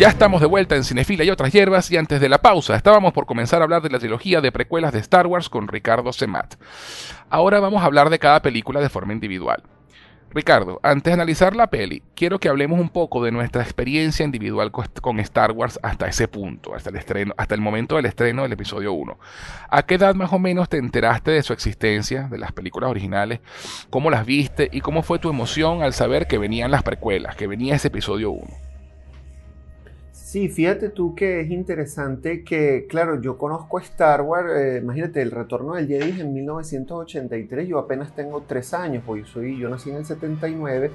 Ya 0.00 0.08
estamos 0.08 0.40
de 0.40 0.46
vuelta 0.46 0.76
en 0.76 0.84
Cinefila 0.84 1.24
y 1.24 1.30
otras 1.30 1.52
hierbas 1.52 1.90
y 1.90 1.98
antes 1.98 2.22
de 2.22 2.30
la 2.30 2.38
pausa 2.38 2.74
estábamos 2.74 3.12
por 3.12 3.26
comenzar 3.26 3.60
a 3.60 3.64
hablar 3.64 3.82
de 3.82 3.90
la 3.90 3.98
trilogía 3.98 4.40
de 4.40 4.50
precuelas 4.50 4.94
de 4.94 4.98
Star 4.98 5.26
Wars 5.26 5.50
con 5.50 5.68
Ricardo 5.68 6.10
Semat. 6.14 6.54
Ahora 7.28 7.60
vamos 7.60 7.82
a 7.82 7.84
hablar 7.84 8.08
de 8.08 8.18
cada 8.18 8.40
película 8.40 8.80
de 8.80 8.88
forma 8.88 9.12
individual. 9.12 9.62
Ricardo, 10.30 10.80
antes 10.82 11.04
de 11.04 11.12
analizar 11.12 11.54
la 11.54 11.66
peli, 11.66 12.02
quiero 12.14 12.38
que 12.38 12.48
hablemos 12.48 12.80
un 12.80 12.88
poco 12.88 13.22
de 13.22 13.30
nuestra 13.30 13.62
experiencia 13.62 14.24
individual 14.24 14.72
con 14.72 15.20
Star 15.20 15.52
Wars 15.52 15.78
hasta 15.82 16.08
ese 16.08 16.28
punto, 16.28 16.74
hasta 16.74 16.88
el 16.88 16.96
estreno, 16.96 17.34
hasta 17.36 17.54
el 17.54 17.60
momento 17.60 17.96
del 17.96 18.06
estreno 18.06 18.44
del 18.44 18.52
episodio 18.52 18.94
1. 18.94 19.18
¿A 19.68 19.82
qué 19.82 19.96
edad 19.96 20.14
más 20.14 20.32
o 20.32 20.38
menos 20.38 20.70
te 20.70 20.78
enteraste 20.78 21.30
de 21.32 21.42
su 21.42 21.52
existencia, 21.52 22.22
de 22.30 22.38
las 22.38 22.52
películas 22.52 22.88
originales? 22.88 23.40
¿Cómo 23.90 24.08
las 24.08 24.24
viste 24.24 24.70
y 24.72 24.80
cómo 24.80 25.02
fue 25.02 25.18
tu 25.18 25.28
emoción 25.28 25.82
al 25.82 25.92
saber 25.92 26.26
que 26.26 26.38
venían 26.38 26.70
las 26.70 26.84
precuelas, 26.84 27.36
que 27.36 27.46
venía 27.46 27.74
ese 27.74 27.88
episodio 27.88 28.30
1? 28.30 28.69
Sí, 30.30 30.48
fíjate 30.48 30.90
tú 30.90 31.16
que 31.16 31.40
es 31.40 31.50
interesante 31.50 32.44
que, 32.44 32.86
claro, 32.88 33.20
yo 33.20 33.36
conozco 33.36 33.80
Star 33.80 34.22
Wars, 34.22 34.52
eh, 34.52 34.78
imagínate, 34.80 35.22
el 35.22 35.32
retorno 35.32 35.74
del 35.74 35.88
Jedi 35.88 36.20
en 36.20 36.32
1983, 36.32 37.66
yo 37.66 37.80
apenas 37.80 38.14
tengo 38.14 38.44
tres 38.46 38.72
años, 38.72 39.02
porque 39.04 39.24
soy, 39.24 39.58
yo 39.58 39.68
nací 39.68 39.90
en 39.90 39.96
el 39.96 40.04
79, 40.04 40.92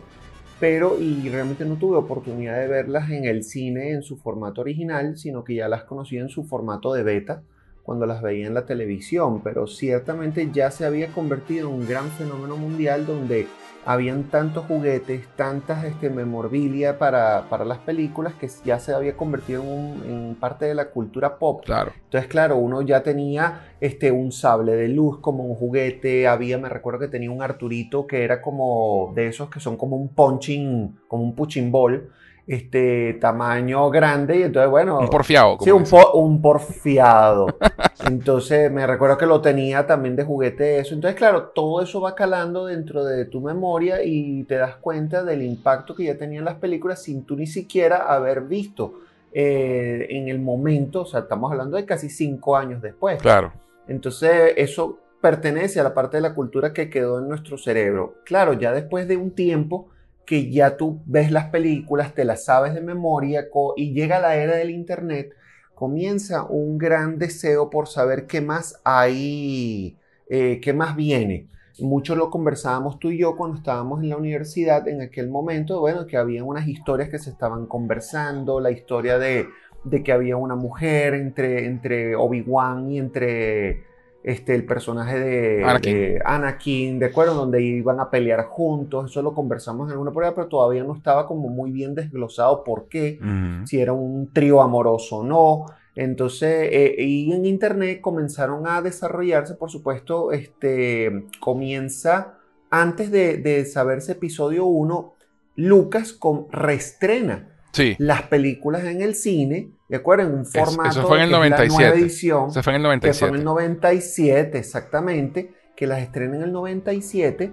pero 0.57 0.97
y 1.01 1.27
realmente 1.27 1.65
no 1.65 1.75
tuve 1.75 1.97
oportunidad 1.97 2.57
de 2.61 2.67
verlas 2.67 3.09
en 3.09 3.25
el 3.25 3.43
cine 3.43 3.91
en 3.91 4.03
su 4.03 4.15
formato 4.15 4.61
original, 4.61 5.17
sino 5.17 5.43
que 5.43 5.55
ya 5.55 5.67
las 5.67 5.83
conocí 5.83 6.17
en 6.17 6.29
su 6.29 6.45
formato 6.45 6.93
de 6.93 7.03
beta 7.03 7.43
cuando 7.83 8.05
las 8.05 8.21
veía 8.21 8.47
en 8.47 8.53
la 8.53 8.65
televisión, 8.65 9.41
pero 9.43 9.67
ciertamente 9.67 10.49
ya 10.53 10.71
se 10.71 10.85
había 10.85 11.09
convertido 11.09 11.67
en 11.67 11.81
un 11.81 11.85
gran 11.85 12.09
fenómeno 12.11 12.55
mundial 12.55 13.05
donde 13.05 13.47
habían 13.85 14.23
tantos 14.23 14.65
juguetes, 14.65 15.27
tantas 15.35 15.85
este, 15.85 16.09
memorabilia 16.09 16.97
para, 16.97 17.45
las 17.65 17.77
películas 17.79 18.33
que 18.33 18.49
ya 18.63 18.79
se 18.79 18.93
había 18.93 19.15
convertido 19.15 19.63
en, 19.63 20.35
parte 20.39 20.65
de 20.65 20.75
la 20.75 20.89
cultura 20.89 21.37
pop. 21.37 21.63
Claro. 21.63 21.93
Entonces, 22.03 22.29
claro, 22.29 22.57
uno 22.57 22.81
ya 22.81 23.03
tenía 23.03 23.61
este, 23.79 24.11
un 24.11 24.31
sable 24.31 24.75
de 24.75 24.87
luz 24.87 25.19
como 25.19 25.45
un 25.45 25.55
juguete, 25.55 26.27
había, 26.27 26.57
me 26.57 26.69
recuerdo 26.69 26.99
que 26.99 27.07
tenía 27.07 27.31
un 27.31 27.41
Arturito 27.41 28.07
que 28.07 28.23
era 28.23 28.41
como 28.41 29.13
de 29.15 29.27
esos 29.27 29.49
que 29.49 29.59
son 29.59 29.77
como 29.77 29.95
un 29.95 30.09
punching, 30.09 30.99
como 31.07 31.23
un 31.23 31.35
punching 31.35 31.71
ball 31.71 32.09
este 32.47 33.17
tamaño 33.19 33.89
grande 33.89 34.37
y 34.37 34.43
entonces 34.43 34.69
bueno 34.69 34.99
un 34.99 35.09
porfiado 35.09 35.57
sí 35.61 35.71
un, 35.71 35.83
un, 36.13 36.41
porfiado. 36.41 37.47
Entonces 38.05 38.71
me 38.71 38.85
recuerdo 38.85 39.17
que 39.17 39.25
lo 39.25 39.41
tenía 39.41 39.87
también 39.87 40.15
de 40.15 40.23
juguete 40.23 40.79
eso. 40.79 40.93
Entonces 40.93 41.17
claro 41.17 41.51
todo 41.55 41.81
eso 41.81 42.01
va 42.01 42.13
calando 42.13 42.67
dentro 42.67 43.03
de 43.03 43.25
tu 43.25 43.41
memoria 43.41 44.03
y 44.03 44.43
te 44.43 44.55
das 44.55 44.75
cuenta 44.75 45.23
del 45.23 45.41
impacto 45.41 45.95
que 45.95 46.03
ya 46.03 46.17
tenían 46.17 46.45
las 46.45 46.55
películas 46.55 47.01
sin 47.01 47.23
tú 47.23 47.35
ni 47.35 47.47
siquiera 47.47 48.13
haber 48.13 48.41
visto 48.41 48.99
eh, 49.33 50.05
en 50.09 50.29
el 50.29 50.39
momento. 50.39 51.01
O 51.01 51.05
sea 51.05 51.21
estamos 51.21 51.51
hablando 51.51 51.77
de 51.77 51.85
casi 51.85 52.09
cinco 52.09 52.55
años 52.55 52.81
después. 52.81 53.19
Claro. 53.21 53.53
Entonces 53.87 54.53
eso 54.55 54.99
pertenece 55.19 55.79
a 55.79 55.83
la 55.83 55.95
parte 55.95 56.17
de 56.17 56.21
la 56.21 56.35
cultura 56.35 56.73
que 56.73 56.91
quedó 56.91 57.17
en 57.19 57.27
nuestro 57.27 57.57
cerebro. 57.57 58.15
Claro 58.23 58.53
ya 58.53 58.71
después 58.71 59.07
de 59.07 59.17
un 59.17 59.31
tiempo 59.31 59.87
que 60.25 60.51
ya 60.51 60.77
tú 60.77 61.01
ves 61.05 61.31
las 61.31 61.45
películas, 61.49 62.13
te 62.13 62.25
las 62.25 62.45
sabes 62.45 62.73
de 62.73 62.81
memoria 62.81 63.47
y 63.75 63.93
llega 63.93 64.19
la 64.19 64.35
era 64.35 64.55
del 64.55 64.71
Internet, 64.71 65.33
comienza 65.73 66.43
un 66.43 66.77
gran 66.77 67.17
deseo 67.17 67.69
por 67.69 67.87
saber 67.87 68.25
qué 68.25 68.41
más 68.41 68.81
hay, 68.83 69.97
eh, 70.29 70.59
qué 70.61 70.73
más 70.73 70.95
viene. 70.95 71.49
Mucho 71.79 72.15
lo 72.15 72.29
conversábamos 72.29 72.99
tú 72.99 73.11
y 73.11 73.19
yo 73.19 73.35
cuando 73.35 73.57
estábamos 73.57 74.01
en 74.01 74.09
la 74.09 74.17
universidad 74.17 74.87
en 74.87 75.01
aquel 75.01 75.29
momento, 75.29 75.81
bueno, 75.81 76.07
que 76.07 76.15
había 76.17 76.43
unas 76.43 76.67
historias 76.67 77.09
que 77.09 77.19
se 77.19 77.29
estaban 77.29 77.65
conversando, 77.67 78.61
la 78.61 78.71
historia 78.71 79.19
de, 79.19 79.47
de 79.83 80.01
que 80.01 80.13
había 80.13 80.37
una 80.37 80.55
mujer 80.55 81.13
entre, 81.13 81.65
entre 81.65 82.15
Obi-Wan 82.15 82.91
y 82.91 82.99
entre 82.99 83.83
este, 84.25 84.55
el 84.55 84.65
personaje 84.65 85.19
de 85.19 86.19
Anakin. 86.25 86.97
De, 86.97 87.05
acuerdo, 87.05 87.35
donde 87.35 87.61
iban 87.61 87.99
a 87.99 88.09
pelear 88.09 88.45
juntos, 88.45 89.11
eso 89.11 89.21
lo 89.21 89.35
conversamos 89.35 89.85
en 89.85 89.91
alguna 89.91 90.11
prueba, 90.11 90.33
pero 90.33 90.47
todavía 90.47 90.83
no 90.83 90.95
estaba 90.95 91.27
como 91.27 91.47
muy 91.47 91.71
bien 91.71 91.93
desglosado 91.93 92.63
por 92.63 92.87
qué, 92.87 93.19
si 93.65 93.79
era 93.79 93.93
un 93.93 94.33
trío 94.33 94.63
amoroso 94.63 95.17
o 95.17 95.23
no. 95.23 95.65
Entonces, 95.93 96.69
eh, 96.71 96.95
y 96.97 97.31
en 97.33 97.45
internet 97.45 98.01
comenzaron 98.01 98.67
a 98.67 98.81
desarrollarse, 98.81 99.53
por 99.53 99.69
supuesto, 99.69 100.31
este, 100.31 101.27
comienza, 101.39 102.39
antes 102.71 103.11
de, 103.11 103.37
de 103.37 103.63
saberse 103.65 104.13
episodio 104.13 104.65
1, 104.65 105.13
Lucas 105.55 106.13
con, 106.13 106.47
reestrena 106.51 107.54
las 107.97 108.23
películas 108.23 108.83
en 108.83 109.01
el 109.01 109.15
cine, 109.15 109.69
¿de 109.89 109.97
acuerdo? 109.97 110.25
En 110.25 110.33
un 110.33 110.45
formato. 110.45 110.89
Eso 110.89 111.07
fue 111.07 111.17
en 111.17 111.23
el 111.23 111.31
97. 111.31 111.99
edición. 111.99 112.49
Eso 112.49 112.63
fue 112.63 112.73
en 112.73 112.77
el 112.77 112.83
97. 112.83 113.11
Que 113.11 113.19
fue 113.19 113.29
en 113.29 113.35
el 113.35 113.45
97, 113.45 114.57
exactamente. 114.57 115.53
Que 115.75 115.87
las 115.87 116.01
estrena 116.01 116.37
en 116.37 116.43
el 116.43 116.51
97 116.51 117.51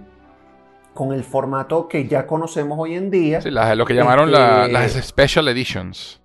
con 0.93 1.11
el 1.11 1.23
formato 1.23 1.87
que 1.87 2.07
ya 2.07 2.27
conocemos 2.27 2.77
hoy 2.79 2.95
en 2.95 3.09
día. 3.09 3.41
Sí, 3.41 3.49
lo 3.49 3.85
que 3.85 3.93
llamaron 3.93 4.29
este, 4.29 4.71
las 4.71 4.93
Special 4.93 5.47
Editions 5.47 6.22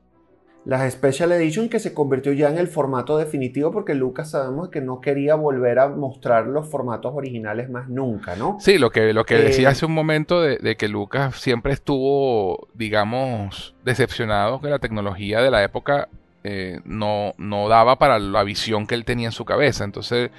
las 0.69 0.93
Special 0.93 1.33
Edition 1.33 1.71
que 1.71 1.81
se 1.81 1.95
convirtió 1.95 2.35
ya 2.35 2.51
en 2.51 2.59
el 2.59 2.69
formato 2.69 3.17
definitivo 3.17 3.73
porque 3.73 3.95
Lucas 3.95 4.33
sabemos 4.33 4.69
que 4.69 4.83
no 4.83 5.01
quería 5.01 5.35
volver 5.35 5.79
a 5.79 5.89
mostrar 5.89 6.47
los 6.47 6.69
formatos 6.69 7.15
originales 7.15 7.71
más 7.71 7.89
nunca, 7.89 8.37
¿no? 8.37 8.59
Sí, 8.61 8.77
lo 8.77 8.91
que, 8.91 9.15
lo 9.15 9.25
que 9.25 9.37
decía 9.37 9.69
eh, 9.69 9.73
hace 9.73 9.87
un 9.87 9.95
momento 9.95 10.43
de, 10.43 10.77
que 10.77 10.89
Lucas 10.89 11.37
siempre 11.37 11.73
estuvo, 11.73 12.69
digamos, 12.75 13.77
decepcionado 13.83 14.61
que 14.61 14.69
la 14.69 14.79
tecnología 14.79 15.41
de 15.41 15.51
la 15.51 15.65
época 15.65 16.11
eh, 16.45 16.81
no, 16.85 17.33
no 17.39 17.71
daba 17.71 17.97
para 17.97 18.19
la 18.19 18.45
visión 18.45 18.87
que 18.87 18.95
él 18.95 19.07
tenía 19.07 19.29
en 19.29 19.33
su 19.33 19.47
cabeza. 19.47 19.85
Entonces 19.85 20.31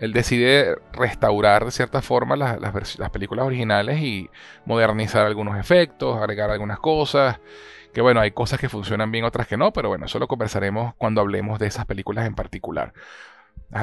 él 0.00 0.14
decide 0.14 0.74
restaurar 0.94 1.66
de 1.66 1.70
cierta 1.70 2.00
forma 2.00 2.34
las, 2.34 2.58
las 2.98 3.10
películas 3.10 3.44
originales 3.44 4.00
y 4.00 4.30
modernizar 4.64 5.26
algunos 5.26 5.60
efectos, 5.60 6.16
agregar 6.16 6.50
algunas 6.50 6.78
cosas 6.78 7.40
que 7.96 8.02
bueno, 8.02 8.20
hay 8.20 8.32
cosas 8.32 8.60
que 8.60 8.68
funcionan 8.68 9.10
bien, 9.10 9.24
otras 9.24 9.46
que 9.46 9.56
no, 9.56 9.72
pero 9.72 9.88
bueno, 9.88 10.04
eso 10.04 10.18
lo 10.18 10.28
conversaremos 10.28 10.94
cuando 10.98 11.22
hablemos 11.22 11.58
de 11.58 11.66
esas 11.66 11.86
películas 11.86 12.26
en 12.26 12.34
particular. 12.34 12.92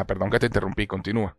perdón 0.05 0.29
que 0.29 0.37
te 0.37 0.45
interrumpí, 0.45 0.85
continúa. 0.85 1.35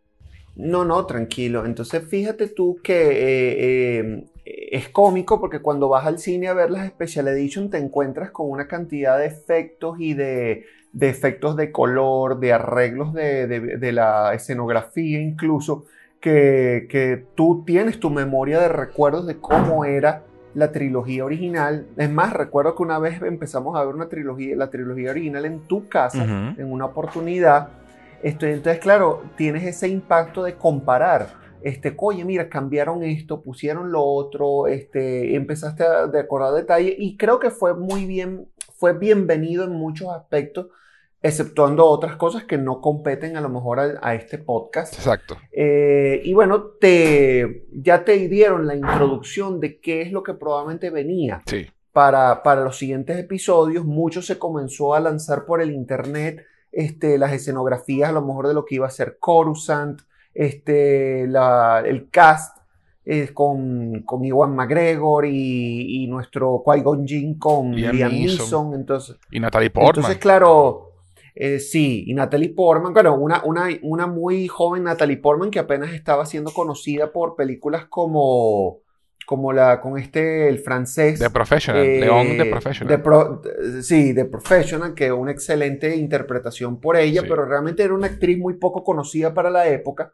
No, 0.57 0.85
no, 0.85 1.07
tranquilo. 1.07 1.67
Entonces 1.67 2.03
fíjate 2.03 2.49
tú 2.49 2.81
que 2.83 3.11
eh, 3.13 3.97
eh, 4.45 4.69
es 4.73 4.89
cómico 4.89 5.39
porque 5.39 5.61
cuando 5.61 5.89
vas 5.89 6.05
al 6.05 6.19
cine 6.19 6.49
a 6.49 6.53
ver 6.53 6.73
las 6.73 6.89
Special 6.89 7.29
Edition 7.29 7.71
te 7.71 7.79
encuentras 7.79 8.33
con 8.33 8.51
una 8.51 8.67
cantidad 8.67 9.21
de 9.21 9.27
efectos 9.27 10.01
y 10.01 10.15
de, 10.15 10.65
de 10.93 11.09
efectos 11.09 11.55
de 11.55 11.71
color, 11.71 12.41
de 12.41 12.55
arreglos 12.55 13.15
de, 13.15 13.93
la 13.93 14.35
escenografía 14.35 15.21
incluso, 15.21 15.85
que, 16.19 16.89
que, 16.91 17.25
tú 17.37 17.63
tienes 17.65 18.01
tu 18.01 18.11
memoria 18.11 18.59
de 18.59 18.69
recuerdos 18.69 19.29
de 19.29 19.39
cómo 19.39 19.85
era 19.85 20.25
la 20.55 20.73
trilogía 20.73 21.25
original. 21.25 21.87
Es 21.97 22.11
más, 22.11 22.33
recuerdo 22.33 22.75
que 22.75 22.83
una 22.83 22.99
vez 22.99 23.21
empezamos 23.23 23.77
a 23.77 23.85
ver 23.85 23.95
una 23.95 24.09
trilogía, 24.09 24.57
la 24.57 24.71
trilogía 24.71 25.11
original 25.11 25.45
en 25.45 25.61
tu 25.61 25.89
casa, 25.89 26.25
en 26.25 26.73
una 26.73 26.87
oportunidad. 26.87 27.69
entonces, 28.23 28.79
claro, 28.79 29.23
tienes 29.37 29.65
ese 29.65 29.89
impacto 29.89 30.45
de 30.45 30.55
comparar. 30.55 31.45
Este, 31.63 31.95
oye, 31.97 32.25
mira, 32.25 32.49
cambiaron 32.49 33.03
esto, 33.03 33.43
pusieron 33.43 33.91
lo 33.91 34.05
otro, 34.05 34.67
este, 34.67 35.35
empezaste 35.35 35.83
a 35.83 36.07
recordar 36.07 36.53
detalles 36.53 36.95
y 36.99 37.17
creo 37.17 37.41
que 37.41 37.51
fue 37.51 37.75
muy 37.75 38.05
bien, 38.05 38.49
fue 38.77 38.93
bienvenido 38.93 39.65
en 39.65 39.73
muchos 39.73 40.09
aspectos 40.11 40.67
exceptuando 41.25 41.87
otras 41.87 42.17
cosas 42.17 42.45
que 42.45 42.59
no 42.59 42.83
competen 42.83 43.39
a 43.39 43.41
lo 43.41 43.49
mejor 43.49 43.81
a, 43.81 44.15
este 44.15 44.37
podcast. 44.37 44.93
Exacto. 44.93 45.39
Eh, 45.51 46.21
y 46.23 46.35
bueno, 46.35 46.65
te, 46.79 47.67
ya 47.73 48.05
te 48.05 48.29
dieron 48.29 48.67
la 48.67 48.77
introducción 48.77 49.59
de 49.59 49.81
qué 49.81 50.03
es 50.03 50.13
lo 50.13 50.23
que 50.23 50.35
probablemente 50.35 50.91
venía 50.91 51.43
sí. 51.47 51.67
para, 51.93 52.43
para 52.43 52.63
los 52.63 52.77
siguientes 52.77 53.19
episodios. 53.19 53.87
Mucho 53.87 54.21
se 54.21 54.39
comenzó 54.39 54.95
a 54.95 55.01
lanzar 55.01 55.47
por 55.47 55.63
el 55.63 55.71
internet 55.71 56.45
este, 56.71 57.17
las 57.17 57.33
escenografías 57.33 58.11
a 58.11 58.13
lo 58.13 58.21
mejor 58.21 58.47
de 58.47 58.53
lo 58.53 58.67
que 58.67 58.75
iba 58.75 58.87
a 58.87 58.91
ser 58.91 59.17
Coruscant, 59.19 60.03
este, 60.35 61.23
el 61.23 62.09
cast. 62.11 62.59
Eh, 63.07 63.35
con, 63.35 64.01
con 64.07 64.25
Iwan 64.25 64.57
McGregor 64.57 65.27
y, 65.27 66.07
nuestro 66.09 66.63
Qui-Gon 66.65 67.07
Jinn 67.07 67.39
con 67.39 67.75
Liam 67.75 67.97
Neeson. 67.97 68.73
Entonces, 68.73 69.17
y 69.31 69.41
Natalie 69.41 69.69
Portman. 69.69 69.91
Entonces, 69.91 70.17
claro, 70.17 70.94
eh, 71.37 71.59
sí, 71.59 72.05
y 72.07 72.15
Natalie 72.15 72.51
Portman, 72.51 72.93
bueno, 72.93 73.17
una, 73.17 73.43
una, 73.45 73.69
una 73.83 74.07
muy 74.07 74.47
joven 74.47 74.85
Natalie 74.85 75.17
Portman 75.17 75.51
que 75.51 75.59
apenas 75.59 75.93
estaba 75.93 76.27
siendo 76.27 76.53
conocida 76.53 77.11
por 77.13 77.35
películas 77.35 77.87
como, 77.87 78.83
como 79.27 79.53
la 79.53 79.81
con 79.81 79.99
este, 79.99 80.49
el 80.49 80.61
francés. 80.61 81.19
The 81.19 81.31
Professional, 81.31 81.83
eh, 81.83 82.01
León 82.01 82.37
The 82.39 82.45
Professional. 82.45 83.41
sí, 83.83 84.15
The 84.15 84.27
Professional, 84.27 84.95
que 84.95 85.11
una 85.11 85.33
excelente 85.33 85.97
interpretación 85.97 86.81
por 86.81 86.97
ella, 86.97 87.23
pero 87.23 87.45
realmente 87.45 87.83
era 87.83 87.95
una 87.95 88.07
actriz 88.07 88.39
muy 88.39 88.55
poco 88.55 88.85
conocida 88.85 89.35
para 89.35 89.51
la 89.51 89.67
época. 89.67 90.13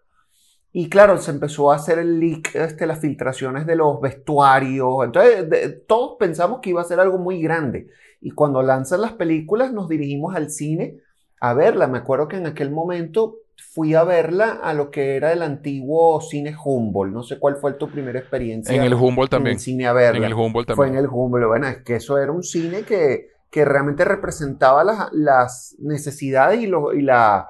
Y 0.73 0.89
claro, 0.89 1.19
se 1.19 1.33
empezó 1.33 1.71
a 1.71 1.77
hacer 1.77 1.99
el 1.99 2.19
leak, 2.19 2.55
este, 2.55 2.87
las 2.87 3.01
filtraciones 3.01 3.67
de 3.67 3.77
los 3.77 4.01
vestuarios. 4.01 5.05
Entonces, 5.05 5.85
todos 5.87 6.17
pensamos 6.19 6.61
que 6.61 6.71
iba 6.71 6.81
a 6.81 6.85
ser 6.85 6.99
algo 7.01 7.19
muy 7.19 7.43
grande. 7.43 7.89
Y 8.23 8.31
cuando 8.31 8.63
lanzan 8.63 9.03
las 9.03 9.13
películas, 9.13 9.73
nos 9.73 9.89
dirigimos 9.89 10.35
al 10.35 10.49
cine 10.51 10.99
a 11.41 11.55
verla. 11.55 11.89
Me 11.89 11.99
acuerdo 11.99 12.29
que 12.29 12.37
en 12.37 12.47
aquel 12.47 12.71
momento 12.71 13.39
fui 13.73 13.95
a 13.95 14.05
verla 14.05 14.61
a 14.63 14.75
lo 14.75 14.91
que 14.91 15.17
era 15.17 15.33
el 15.33 15.43
antiguo 15.43 16.21
cine 16.21 16.55
Humboldt. 16.63 17.13
No 17.13 17.23
sé 17.23 17.39
cuál 17.39 17.57
fue 17.57 17.75
tu 17.75 17.91
primera 17.91 18.19
experiencia. 18.19 18.75
En 18.75 18.83
el 18.83 18.95
Humboldt 18.95 19.31
también. 19.31 19.53
En 19.53 19.57
el 19.57 19.61
cine 19.61 19.87
a 19.87 19.93
verla. 19.93 20.19
En 20.19 20.25
el 20.25 20.35
Humboldt 20.35 20.69
también. 20.69 20.77
Fue 20.77 20.89
en 20.89 20.97
el 20.97 21.11
Humboldt. 21.11 21.47
Bueno, 21.47 21.69
es 21.69 21.79
que 21.79 21.97
eso 21.97 22.19
era 22.19 22.31
un 22.33 22.43
cine 22.43 22.83
que, 22.83 23.29
que 23.51 23.65
realmente 23.65 24.05
representaba 24.05 24.85
las, 24.85 25.13
las 25.13 25.77
necesidades 25.79 26.61
y, 26.61 26.67
lo, 26.67 26.93
y 26.93 27.03
la 27.03 27.49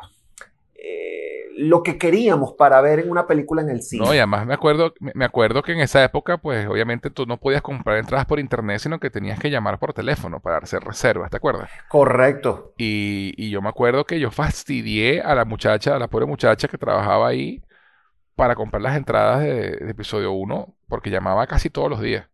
lo 1.57 1.83
que 1.83 1.99
queríamos 1.99 2.55
para 2.55 2.81
ver 2.81 3.01
en 3.01 3.11
una 3.11 3.27
película 3.27 3.63
en 3.63 3.71
el 3.71 3.83
cine. 3.83 4.05
No, 4.05 4.15
y 4.15 4.19
además 4.19 4.47
me 4.47 4.55
acuerdo, 4.55 4.95
me 5.01 5.25
acuerdo 5.25 5.63
que 5.63 5.73
en 5.73 5.81
esa 5.81 6.03
época, 6.05 6.39
pues 6.39 6.67
obviamente 6.67 7.11
tú 7.11 7.27
no 7.27 7.39
podías 7.39 7.63
comprar 7.63 7.99
entradas 7.99 8.27
por 8.27 8.41
internet, 8.41 8.81
sino 8.81 8.99
que 8.99 9.11
tenías 9.11 9.39
que 9.39 9.51
llamar 9.51 9.79
por 9.79 9.93
teléfono 9.93 10.41
para 10.41 10.59
hacer 10.59 10.83
reservas, 10.83 11.31
¿te 11.31 11.37
acuerdas? 11.37 11.71
Correcto. 11.89 12.73
Y, 12.77 13.35
y 13.37 13.51
yo 13.51 13.61
me 13.63 13.69
acuerdo 13.69 14.05
que 14.07 14.19
yo 14.21 14.31
fastidié 14.31 15.21
a 15.21 15.35
la 15.35 15.45
muchacha, 15.45 15.97
a 15.97 15.99
la 15.99 16.09
pobre 16.09 16.27
muchacha 16.27 16.69
que 16.69 16.79
trabajaba 16.79 17.29
ahí 17.29 17.63
para 18.35 18.55
comprar 18.55 18.83
las 18.83 18.97
entradas 18.97 19.41
de, 19.43 19.73
de 19.73 19.91
episodio 19.91 20.33
1, 20.33 20.75
porque 20.89 21.11
llamaba 21.11 21.47
casi 21.47 21.71
todos 21.71 21.91
los 21.91 22.01
días. 22.01 22.27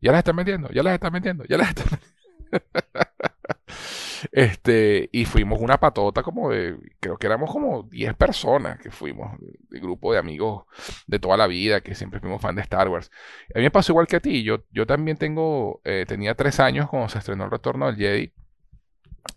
Ya 0.00 0.12
las 0.12 0.18
están 0.18 0.36
vendiendo, 0.36 0.68
ya 0.70 0.82
las 0.82 0.94
están 0.94 1.12
vendiendo, 1.12 1.44
ya 1.44 1.56
las 1.58 1.70
están 1.70 1.86
vendiendo. 1.90 2.16
Este, 4.32 5.08
y 5.12 5.24
fuimos 5.24 5.60
una 5.60 5.78
patota 5.78 6.22
como 6.22 6.50
de, 6.50 6.76
creo 7.00 7.16
que 7.18 7.26
éramos 7.26 7.50
como 7.50 7.84
10 7.84 8.14
personas 8.14 8.78
que 8.78 8.90
fuimos, 8.90 9.38
de 9.40 9.80
grupo 9.80 10.12
de 10.12 10.18
amigos 10.18 10.64
de 11.06 11.18
toda 11.18 11.36
la 11.36 11.46
vida, 11.46 11.80
que 11.80 11.94
siempre 11.94 12.20
fuimos 12.20 12.40
fan 12.40 12.56
de 12.56 12.62
Star 12.62 12.88
Wars. 12.88 13.10
A 13.54 13.58
mí 13.58 13.64
me 13.64 13.70
pasó 13.70 13.92
igual 13.92 14.06
que 14.06 14.16
a 14.16 14.20
ti, 14.20 14.42
yo, 14.42 14.64
yo 14.70 14.86
también 14.86 15.16
tengo, 15.16 15.80
eh, 15.84 16.04
tenía 16.06 16.34
3 16.34 16.60
años 16.60 16.88
cuando 16.88 17.08
se 17.08 17.18
estrenó 17.18 17.44
el 17.44 17.50
Retorno 17.50 17.86
del 17.86 17.96
Jedi, 17.96 18.32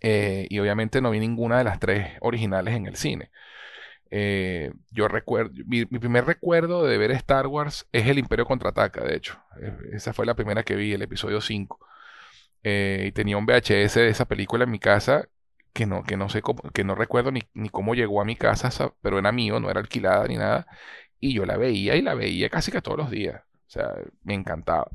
eh, 0.00 0.46
y 0.48 0.58
obviamente 0.58 1.00
no 1.00 1.10
vi 1.10 1.20
ninguna 1.20 1.58
de 1.58 1.64
las 1.64 1.78
tres 1.80 2.16
originales 2.20 2.74
en 2.74 2.86
el 2.86 2.96
cine. 2.96 3.30
Eh, 4.10 4.72
yo 4.90 5.06
recuerdo, 5.08 5.52
mi, 5.66 5.84
primer 5.86 6.24
recuerdo 6.26 6.84
de 6.84 6.98
ver 6.98 7.12
Star 7.12 7.46
Wars 7.46 7.86
es 7.92 8.06
el 8.06 8.18
Imperio 8.18 8.44
Contraataca, 8.46 9.02
de 9.04 9.16
hecho. 9.16 9.40
Esa 9.92 10.12
fue 10.12 10.26
la 10.26 10.34
primera 10.34 10.62
que 10.64 10.74
vi, 10.76 10.92
el 10.92 11.02
episodio 11.02 11.40
5. 11.40 11.78
Eh, 12.62 13.06
y 13.08 13.12
tenía 13.12 13.36
un 13.38 13.46
VHS 13.46 14.00
de 14.00 14.08
esa 14.10 14.26
película 14.26 14.64
en 14.64 14.70
mi 14.70 14.78
casa 14.78 15.28
que 15.72 15.86
no, 15.86 16.02
que 16.04 16.16
no 16.16 16.28
sé 16.28 16.42
cómo, 16.42 16.62
que 16.72 16.84
no 16.84 16.94
recuerdo 16.94 17.30
ni, 17.32 17.42
ni 17.54 17.68
cómo 17.70 17.94
llegó 17.94 18.20
a 18.20 18.24
mi 18.24 18.36
casa, 18.36 18.70
pero 19.02 19.18
era 19.18 19.32
mío, 19.32 19.60
no 19.60 19.70
era 19.70 19.80
alquilada 19.80 20.26
ni 20.26 20.36
nada. 20.36 20.66
Y 21.20 21.34
yo 21.34 21.46
la 21.46 21.56
veía 21.56 21.96
y 21.96 22.02
la 22.02 22.14
veía 22.14 22.50
casi 22.50 22.72
que 22.72 22.82
todos 22.82 22.98
los 22.98 23.10
días. 23.10 23.42
O 23.68 23.70
sea, 23.70 23.94
me 24.24 24.34
encantaba. 24.34 24.90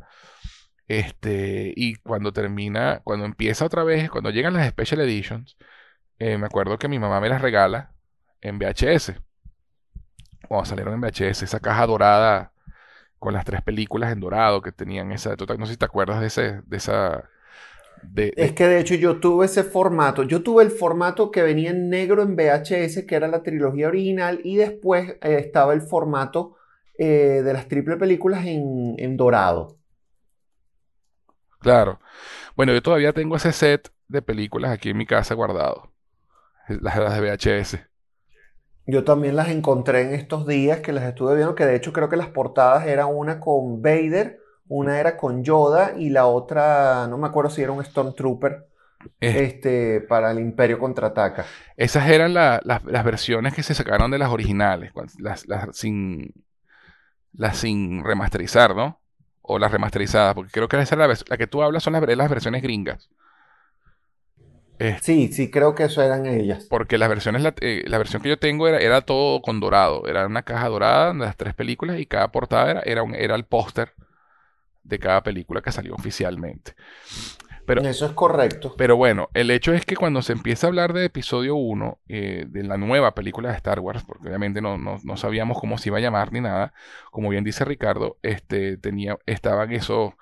Este, 0.87 1.73
y 1.75 1.95
cuando 1.95 2.31
termina, 2.33 3.01
cuando 3.03 3.25
empieza 3.25 3.65
otra 3.65 3.83
vez, 3.83 4.09
cuando 4.09 4.29
llegan 4.29 4.53
las 4.53 4.69
Special 4.69 5.01
Editions, 5.01 5.57
eh, 6.19 6.37
me 6.37 6.45
acuerdo 6.47 6.77
que 6.79 6.87
mi 6.87 6.99
mamá 6.99 7.19
me 7.21 7.29
las 7.29 7.41
regala 7.41 7.93
en 8.41 8.59
VHS. 8.59 9.15
Cuando 10.47 10.65
salieron 10.65 10.93
en 10.93 11.01
VHS, 11.01 11.43
esa 11.43 11.59
caja 11.59 11.87
dorada 11.87 12.53
con 13.19 13.33
las 13.33 13.45
tres 13.45 13.61
películas 13.63 14.11
en 14.11 14.19
dorado 14.19 14.61
que 14.61 14.71
tenían 14.71 15.11
esa. 15.11 15.35
No 15.57 15.65
sé 15.65 15.73
si 15.73 15.77
te 15.77 15.85
acuerdas 15.85 16.21
de, 16.21 16.27
ese, 16.27 16.61
de 16.65 16.77
esa 16.77 17.29
es 18.15 18.51
que 18.53 18.67
de 18.67 18.79
hecho 18.79 18.95
yo 18.95 19.19
tuve 19.19 19.45
ese 19.45 19.63
formato. 19.63 20.23
Yo 20.23 20.43
tuve 20.43 20.63
el 20.63 20.71
formato 20.71 21.31
que 21.31 21.41
venía 21.41 21.71
en 21.71 21.89
negro 21.89 22.21
en 22.21 22.35
VHS, 22.35 23.05
que 23.05 23.15
era 23.15 23.27
la 23.27 23.43
trilogía 23.43 23.87
original, 23.87 24.39
y 24.43 24.57
después 24.57 25.11
eh, 25.21 25.37
estaba 25.39 25.73
el 25.73 25.81
formato 25.81 26.55
eh, 26.97 27.41
de 27.43 27.53
las 27.53 27.67
triple 27.67 27.97
películas 27.97 28.45
en, 28.45 29.17
dorado. 29.17 29.77
Claro. 31.59 31.99
Bueno, 32.55 32.73
yo 32.73 32.81
todavía 32.81 33.13
tengo 33.13 33.35
ese 33.35 33.51
set 33.51 33.91
de 34.07 34.21
películas 34.21 34.71
aquí 34.71 34.89
en 34.89 34.97
mi 34.97 35.05
casa 35.05 35.33
guardado. 35.33 35.91
Las, 36.67 36.97
las 36.97 37.19
de 37.19 37.21
VHS. 37.21 37.79
Yo 38.87 39.03
también 39.03 39.35
las 39.35 39.49
encontré 39.49 40.01
en 40.01 40.13
estos 40.13 40.45
días 40.45 40.79
que 40.81 40.93
las 40.93 41.03
estuve 41.05 41.35
viendo, 41.35 41.55
que 41.55 41.65
de 41.65 41.75
hecho 41.75 41.91
creo 41.91 42.07
que 42.07 42.17
las 42.17 42.29
portadas 42.29 42.85
eran 42.87 43.07
una 43.09 43.39
con 43.39 43.81
Vader 43.81 44.39
una 44.67 44.99
era 44.99 45.17
con 45.17 45.43
Yoda 45.43 45.93
y 45.97 46.09
la 46.09 46.25
otra, 46.25 47.07
no 47.07 47.17
me 47.17 47.27
acuerdo 47.27 47.49
si 47.49 47.61
era 47.61 47.71
un 47.71 47.83
Stormtrooper. 47.83 48.67
Eh. 49.21 49.43
este, 49.45 50.01
para 50.01 50.31
el 50.31 50.39
Imperio 50.39 50.79
contraataca. 50.79 51.45
Esas 51.77 52.09
eran 52.09 52.33
las 52.33 53.03
versiones 53.03 53.53
que 53.53 53.63
se 53.63 53.75
sacaron 53.75 54.09
de 54.09 54.17
las 54.17 54.29
originales, 54.29 54.93
las, 55.19 55.45
sin, 55.73 56.33
las 57.33 57.57
sin 57.57 58.03
remasterizar, 58.03 58.75
¿no? 58.75 58.99
O 59.41 59.59
las 59.59 59.71
remasterizadas, 59.71 60.33
porque 60.33 60.51
creo 60.51 60.67
que 60.67 60.79
esa 60.79 60.95
es 61.05 61.29
la, 61.29 61.37
que 61.37 61.45
tú 61.47 61.61
hablas 61.61 61.83
son 61.83 61.93
las, 61.93 62.17
las 62.17 62.29
versiones 62.29 62.63
gringas. 62.63 63.09
sí, 65.01 65.31
sí, 65.31 65.51
creo 65.51 65.75
que 65.75 65.83
eso 65.83 66.01
eran 66.01 66.25
ellas. 66.25 66.65
Porque 66.67 66.97
las 66.97 67.09
versiones, 67.09 67.43
la, 67.43 67.53
eh, 67.61 67.83
la 67.85 67.99
versión 67.99 68.23
que 68.23 68.29
yo 68.29 68.39
tengo 68.39 68.67
era, 68.67 68.79
era, 68.79 69.01
todo 69.01 69.41
con 69.43 69.59
dorado. 69.59 70.07
Era 70.07 70.25
una 70.25 70.41
caja 70.41 70.67
dorada 70.67 71.13
de 71.13 71.19
las 71.19 71.37
tres 71.37 71.53
películas 71.53 71.99
y 71.99 72.07
cada 72.07 72.31
portada 72.31 72.71
era, 72.71 72.81
era, 72.81 73.03
un, 73.03 73.13
era 73.13 73.35
el 73.35 73.45
póster 73.45 73.93
de 74.85 74.99
cada 74.99 75.23
película 75.23 75.61
que 75.61 75.71
salió 75.71 75.95
oficialmente. 75.95 76.75
Pero, 77.65 77.81
Eso 77.81 78.05
es 78.05 78.11
correcto. 78.11 78.75
Pero 78.77 78.95
bueno, 78.95 79.29
el 79.33 79.49
hecho 79.49 79.73
es 79.73 79.85
que 79.85 79.95
cuando 79.95 80.21
se 80.21 80.33
empieza 80.33 80.67
a 80.67 80.69
hablar 80.69 80.93
de 80.93 81.05
episodio 81.05 81.55
1, 81.55 81.99
eh, 82.07 82.45
de 82.47 82.63
la 82.63 82.77
nueva 82.77 83.15
película 83.15 83.49
de 83.49 83.55
Star 83.57 83.79
Wars, 83.79 84.03
porque 84.05 84.27
obviamente 84.27 84.61
no, 84.61 84.77
no, 84.77 85.17
sabíamos 85.17 85.59
cómo 85.59 85.79
se 85.79 85.89
iba 85.89 85.97
a 85.97 86.01
llamar 86.01 86.31
ni 86.31 86.41
nada, 86.41 86.73
como 87.09 87.29
bien 87.29 87.43
dice 87.43 87.65
Ricardo, 87.65 88.17
este, 88.21 88.77
tenía, 88.77 89.17
estaban 89.25 89.71
eso, 89.71 90.15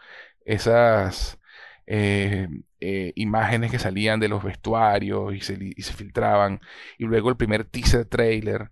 esas 0.45 1.38
eh, 1.86 2.47
eh, 2.80 3.12
imágenes 3.15 3.71
que 3.71 3.80
salían 3.80 4.21
de 4.21 4.30
los 4.30 4.41
vestuarios 4.41 5.36
y 5.36 5.41
se, 5.41 5.58
y 5.60 5.82
se 5.82 5.93
filtraban, 5.93 6.62
y 6.97 7.06
luego 7.06 7.30
el 7.30 7.36
primer 7.36 7.65
teaser 7.65 8.06
trailer, 8.06 8.71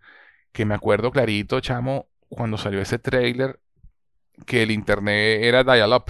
que 0.53 0.65
me 0.65 0.75
acuerdo 0.75 1.11
clarito, 1.11 1.59
chamo, 1.59 2.07
cuando 2.29 2.57
salió 2.57 2.81
ese 2.81 2.99
trailer, 2.99 3.59
que 4.45 4.63
el 4.63 4.71
internet 4.71 5.41
era 5.43 5.63
dial-up, 5.63 6.05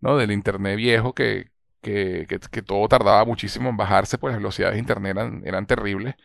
¿no? 0.00 0.16
Del 0.16 0.32
internet 0.32 0.76
viejo 0.76 1.14
que, 1.14 1.50
que, 1.82 2.26
que, 2.50 2.62
todo 2.62 2.88
tardaba 2.88 3.24
muchísimo 3.24 3.70
en 3.70 3.76
bajarse, 3.76 4.18
pues 4.18 4.32
las 4.32 4.40
velocidades 4.40 4.74
de 4.74 4.80
internet 4.80 5.16
eran, 5.44 5.66
terribles. 5.66 6.16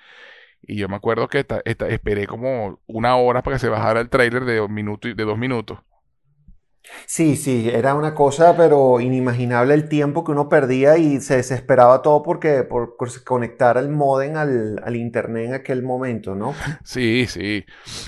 Y 0.61 0.77
yo 0.77 0.89
me 0.89 0.95
acuerdo 0.95 1.27
que 1.27 1.45
esperé 1.65 2.27
como 2.27 2.81
una 2.87 3.17
hora 3.17 3.43
para 3.43 3.55
que 3.55 3.59
se 3.59 3.69
bajara 3.69 4.01
el 4.01 4.09
trailer 4.09 4.45
de, 4.45 4.67
minuto, 4.67 5.07
de 5.09 5.23
dos 5.23 5.37
minutos. 5.37 5.79
Sí, 7.05 7.37
sí, 7.37 7.69
era 7.69 7.95
una 7.95 8.13
cosa, 8.13 8.57
pero 8.57 8.99
inimaginable 8.99 9.73
el 9.73 9.87
tiempo 9.87 10.23
que 10.23 10.31
uno 10.31 10.49
perdía 10.49 10.97
y 10.97 11.21
se 11.21 11.37
desesperaba 11.37 12.01
todo 12.01 12.23
porque 12.23 12.63
por 12.63 12.97
conectar 13.23 13.77
el 13.77 13.89
modem 13.89 14.35
al, 14.35 14.81
al 14.83 14.95
internet 14.95 15.47
en 15.47 15.53
aquel 15.53 15.83
momento, 15.83 16.35
¿no? 16.35 16.53
Sí, 16.83 17.25
sí. 17.27 17.65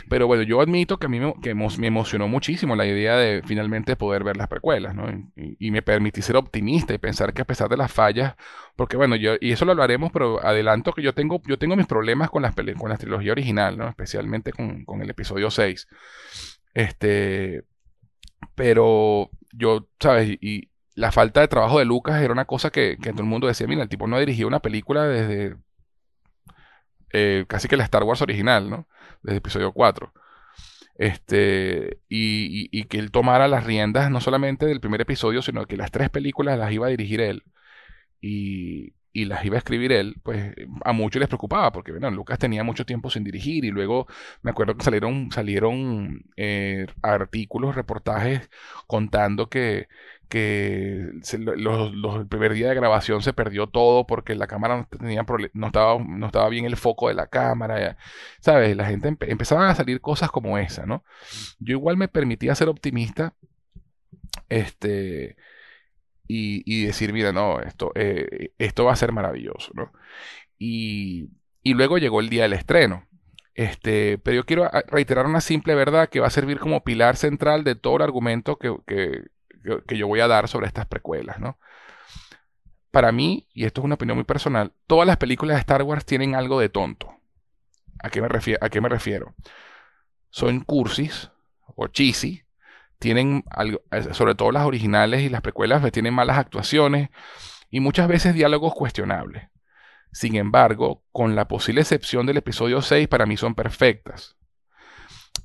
Pero 0.09 0.27
bueno, 0.27 0.43
yo 0.43 0.61
admito 0.61 0.97
que 0.97 1.05
a 1.05 1.09
mí 1.09 1.19
me, 1.19 1.33
que 1.41 1.55
me 1.55 1.87
emocionó 1.87 2.27
muchísimo 2.27 2.75
la 2.75 2.85
idea 2.85 3.15
de 3.15 3.41
finalmente 3.45 3.95
poder 3.95 4.23
ver 4.23 4.37
las 4.37 4.47
precuelas, 4.47 4.93
¿no? 4.93 5.05
Y, 5.35 5.71
me 5.71 5.81
permití 5.81 6.21
ser 6.21 6.37
optimista 6.37 6.93
y 6.93 6.97
pensar 6.97 7.33
que 7.33 7.41
a 7.41 7.45
pesar 7.45 7.69
de 7.69 7.77
las 7.77 7.91
fallas, 7.91 8.35
porque 8.75 8.97
bueno, 8.97 9.15
yo, 9.15 9.33
y 9.41 9.51
eso 9.51 9.65
lo 9.65 9.71
hablaremos, 9.71 10.11
pero 10.11 10.43
adelanto 10.45 10.93
que 10.93 11.01
yo 11.01 11.13
tengo, 11.13 11.41
yo 11.45 11.57
tengo 11.57 11.75
mis 11.75 11.87
problemas 11.87 12.29
con 12.29 12.43
las, 12.43 12.55
con 12.55 12.89
la 12.89 12.97
trilogía 12.97 13.31
original, 13.31 13.77
¿no? 13.77 13.89
Especialmente 13.89 14.51
con, 14.51 14.85
con 14.85 15.01
el 15.01 15.09
episodio 15.09 15.51
6. 15.51 15.87
Este, 16.73 17.63
pero 18.55 19.29
yo, 19.53 19.87
¿sabes? 19.99 20.37
Y 20.41 20.69
la 20.95 21.11
falta 21.11 21.41
de 21.41 21.47
trabajo 21.47 21.79
de 21.79 21.85
Lucas 21.85 22.21
era 22.21 22.33
una 22.33 22.45
cosa 22.45 22.71
que, 22.71 22.97
todo 22.97 23.21
el 23.21 23.27
mundo 23.27 23.47
decía, 23.47 23.67
mira, 23.67 23.83
el 23.83 23.89
tipo 23.89 24.07
no 24.07 24.15
ha 24.17 24.19
dirigido 24.19 24.47
una 24.47 24.61
película 24.61 25.03
desde 25.07 25.57
eh, 27.13 27.45
casi 27.47 27.67
que 27.67 27.77
la 27.77 27.83
Star 27.85 28.03
Wars 28.03 28.21
original, 28.21 28.69
¿no? 28.69 28.87
Desde 29.23 29.37
episodio 29.37 29.71
4. 29.73 30.13
Este, 30.97 31.99
y, 32.07 32.69
y, 32.71 32.85
que 32.85 32.99
él 32.99 33.11
tomara 33.11 33.47
las 33.49 33.65
riendas 33.65 34.09
no 34.09 34.21
solamente 34.21 34.65
del 34.65 34.79
primer 34.79 35.01
episodio, 35.01 35.41
sino 35.41 35.65
que 35.65 35.77
las 35.77 35.91
tres 35.91 36.09
películas 36.09 36.57
las 36.57 36.71
iba 36.71 36.87
a 36.87 36.89
dirigir 36.89 37.21
él. 37.21 37.43
Y, 38.21 38.93
y 39.15 39.23
las 39.23 39.45
iba 39.45 39.55
a 39.55 39.59
escribir 39.59 39.93
él, 39.93 40.17
pues 40.23 40.53
a 40.83 40.91
muchos 40.91 41.21
les 41.21 41.29
preocupaba, 41.29 41.71
porque 41.71 41.91
bueno, 41.93 42.11
Lucas 42.11 42.37
tenía 42.37 42.65
mucho 42.65 42.85
tiempo 42.85 43.09
sin 43.09 43.23
dirigir 43.23 43.63
y 43.63 43.71
luego 43.71 44.07
me 44.41 44.51
acuerdo 44.51 44.75
que 44.75 44.83
salieron, 44.83 45.31
salieron 45.31 46.25
eh, 46.35 46.85
artículos, 47.01 47.75
reportajes 47.75 48.49
contando 48.87 49.47
que, 49.47 49.87
que 50.27 51.11
los, 51.55 52.19
el 52.19 52.27
primer 52.27 52.53
día 52.53 52.67
de 52.67 52.75
grabación 52.75 53.21
se 53.21 53.31
perdió 53.31 53.67
todo 53.67 54.05
porque 54.05 54.35
la 54.35 54.47
cámara 54.47 54.75
no, 54.75 54.87
tenía 54.87 55.25
no, 55.53 55.67
estaba, 55.67 55.97
no 55.97 56.25
estaba 56.25 56.49
bien 56.49 56.65
el 56.65 56.75
foco 56.75 57.07
de 57.07 57.13
la 57.13 57.27
cámara, 57.27 57.97
¿sabes? 58.41 58.75
La 58.75 58.85
gente 58.85 59.15
empezaban 59.21 59.69
a 59.69 59.75
salir 59.75 60.01
cosas 60.01 60.29
como 60.29 60.57
esa, 60.57 60.85
¿no? 60.85 61.05
Yo 61.59 61.71
igual 61.77 61.95
me 61.95 62.09
permitía 62.09 62.53
ser 62.53 62.67
optimista, 62.67 63.33
este 64.49 65.37
y, 66.27 66.85
decir, 66.85 67.13
mira, 67.13 67.31
no, 67.31 67.59
esto, 67.61 67.91
eh, 67.95 68.53
esto 68.57 68.85
va 68.85 68.93
a 68.93 68.97
ser 68.97 69.11
maravilloso, 69.11 69.71
¿no? 69.73 69.91
Y, 70.57 71.29
y, 71.61 71.73
luego 71.73 71.97
llegó 71.97 72.19
el 72.19 72.29
día 72.29 72.43
del 72.43 72.53
estreno. 72.53 73.07
Este, 73.53 74.17
pero 74.17 74.35
yo 74.35 74.45
quiero 74.45 74.69
reiterar 74.87 75.25
una 75.25 75.41
simple 75.41 75.75
verdad 75.75 76.09
que 76.09 76.19
va 76.19 76.27
a 76.27 76.31
servir 76.31 76.59
como 76.59 76.83
pilar 76.83 77.15
central 77.15 77.63
de 77.63 77.75
todo 77.75 77.97
el 77.97 78.01
argumento 78.01 78.57
que, 78.57 78.75
que, 78.85 79.23
que 79.87 79.97
yo 79.97 80.07
voy 80.07 80.19
a 80.19 80.27
dar 80.27 80.47
sobre 80.47 80.67
estas 80.67 80.85
precuelas, 80.87 81.39
¿no? 81.39 81.57
Para 82.91 83.11
mí, 83.11 83.47
y 83.53 83.65
esto 83.65 83.81
es 83.81 83.85
una 83.85 83.95
opinión 83.95 84.17
muy 84.17 84.23
personal, 84.23 84.71
todas 84.87 85.05
las 85.05 85.17
películas 85.17 85.57
de 85.57 85.59
Star 85.61 85.83
Wars 85.83 86.05
tienen 86.05 86.33
algo 86.33 86.59
de 86.59 86.69
tonto. 86.69 87.13
¿A 88.01 88.09
qué 88.09 88.21
me, 88.21 88.27
refiero? 88.27 88.63
¿A 88.63 88.69
qué 88.69 88.79
me 88.81 88.87
refiero? 88.87 89.35
Son 90.29 90.61
cursis 90.61 91.29
o 91.75 91.87
cheesy, 91.87 92.44
tienen, 93.05 93.43
eh, 93.91 94.13
sobre 94.13 94.33
todo 94.33 94.51
las 94.51 94.65
originales 94.65 95.21
y 95.21 95.29
las 95.29 95.41
precuelas, 95.41 95.91
tienen 95.91 96.15
malas 96.15 96.39
actuaciones 96.39 97.09
y 97.69 97.79
muchas 97.79 98.07
veces 98.07 98.33
diálogos 98.33 98.73
cuestionables. 98.73 99.43
Sin 100.11 100.35
embargo, 100.35 101.03
con 101.11 101.35
la 101.35 101.47
posible 101.47 101.81
excepción 101.81 102.25
del 102.25 102.37
episodio 102.37 102.81
6, 102.81 103.07
para 103.07 103.27
mí 103.27 103.37
son 103.37 103.53
perfectas. 103.53 104.37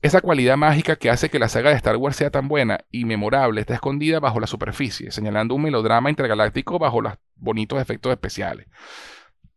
Esa 0.00 0.22
cualidad 0.22 0.56
mágica 0.56 0.96
que 0.96 1.10
hace 1.10 1.28
que 1.28 1.38
la 1.38 1.50
saga 1.50 1.68
de 1.68 1.76
Star 1.76 1.96
Wars 1.96 2.16
sea 2.16 2.30
tan 2.30 2.48
buena 2.48 2.80
y 2.90 3.04
memorable 3.04 3.60
está 3.60 3.74
escondida 3.74 4.20
bajo 4.20 4.40
la 4.40 4.46
superficie, 4.46 5.10
señalando 5.10 5.54
un 5.54 5.60
melodrama 5.60 6.08
intergaláctico 6.08 6.78
bajo 6.78 7.02
los 7.02 7.12
bonitos 7.36 7.78
efectos 7.78 8.10
especiales. 8.10 8.68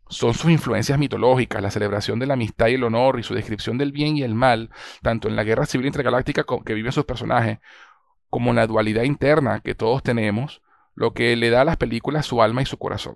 Son 0.10 0.34
sus 0.34 0.52
influencias 0.52 1.00
mitológicas, 1.00 1.62
la 1.62 1.72
celebración 1.72 2.20
de 2.20 2.26
la 2.26 2.34
amistad 2.34 2.68
y 2.68 2.74
el 2.74 2.84
honor 2.84 3.18
y 3.18 3.24
su 3.24 3.34
descripción 3.34 3.78
del 3.78 3.94
bien 3.94 4.18
y 4.18 4.24
el 4.24 4.36
mal, 4.36 4.72
tanto 5.02 5.30
en 5.30 5.38
la 5.38 5.46
guerra 5.46 5.66
civil 5.66 5.88
intergaláctica 5.88 6.44
que 6.66 6.74
viven 6.74 6.92
sus 6.92 7.06
personajes, 7.06 7.60
como 8.34 8.52
la 8.52 8.66
dualidad 8.66 9.04
interna 9.04 9.60
que 9.60 9.76
todos 9.76 10.02
tenemos, 10.02 10.64
lo 10.96 11.14
que 11.14 11.36
le 11.36 11.52
da 11.52 11.62
a 11.62 11.66
las 11.66 11.78
películas 11.78 12.26
su 12.26 12.42
alma 12.42 12.64
y 12.64 12.66
su 12.66 12.80
corazón. 12.80 13.16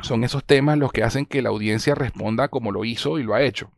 Son 0.00 0.22
esos 0.22 0.44
temas 0.44 0.76
los 0.76 0.92
que 0.92 1.02
hacen 1.02 1.24
que 1.24 1.40
la 1.40 1.48
audiencia 1.48 1.94
responda 1.94 2.48
como 2.48 2.70
lo 2.70 2.84
hizo 2.84 3.18
y 3.18 3.22
lo 3.22 3.32
ha 3.32 3.40
hecho. 3.40 3.72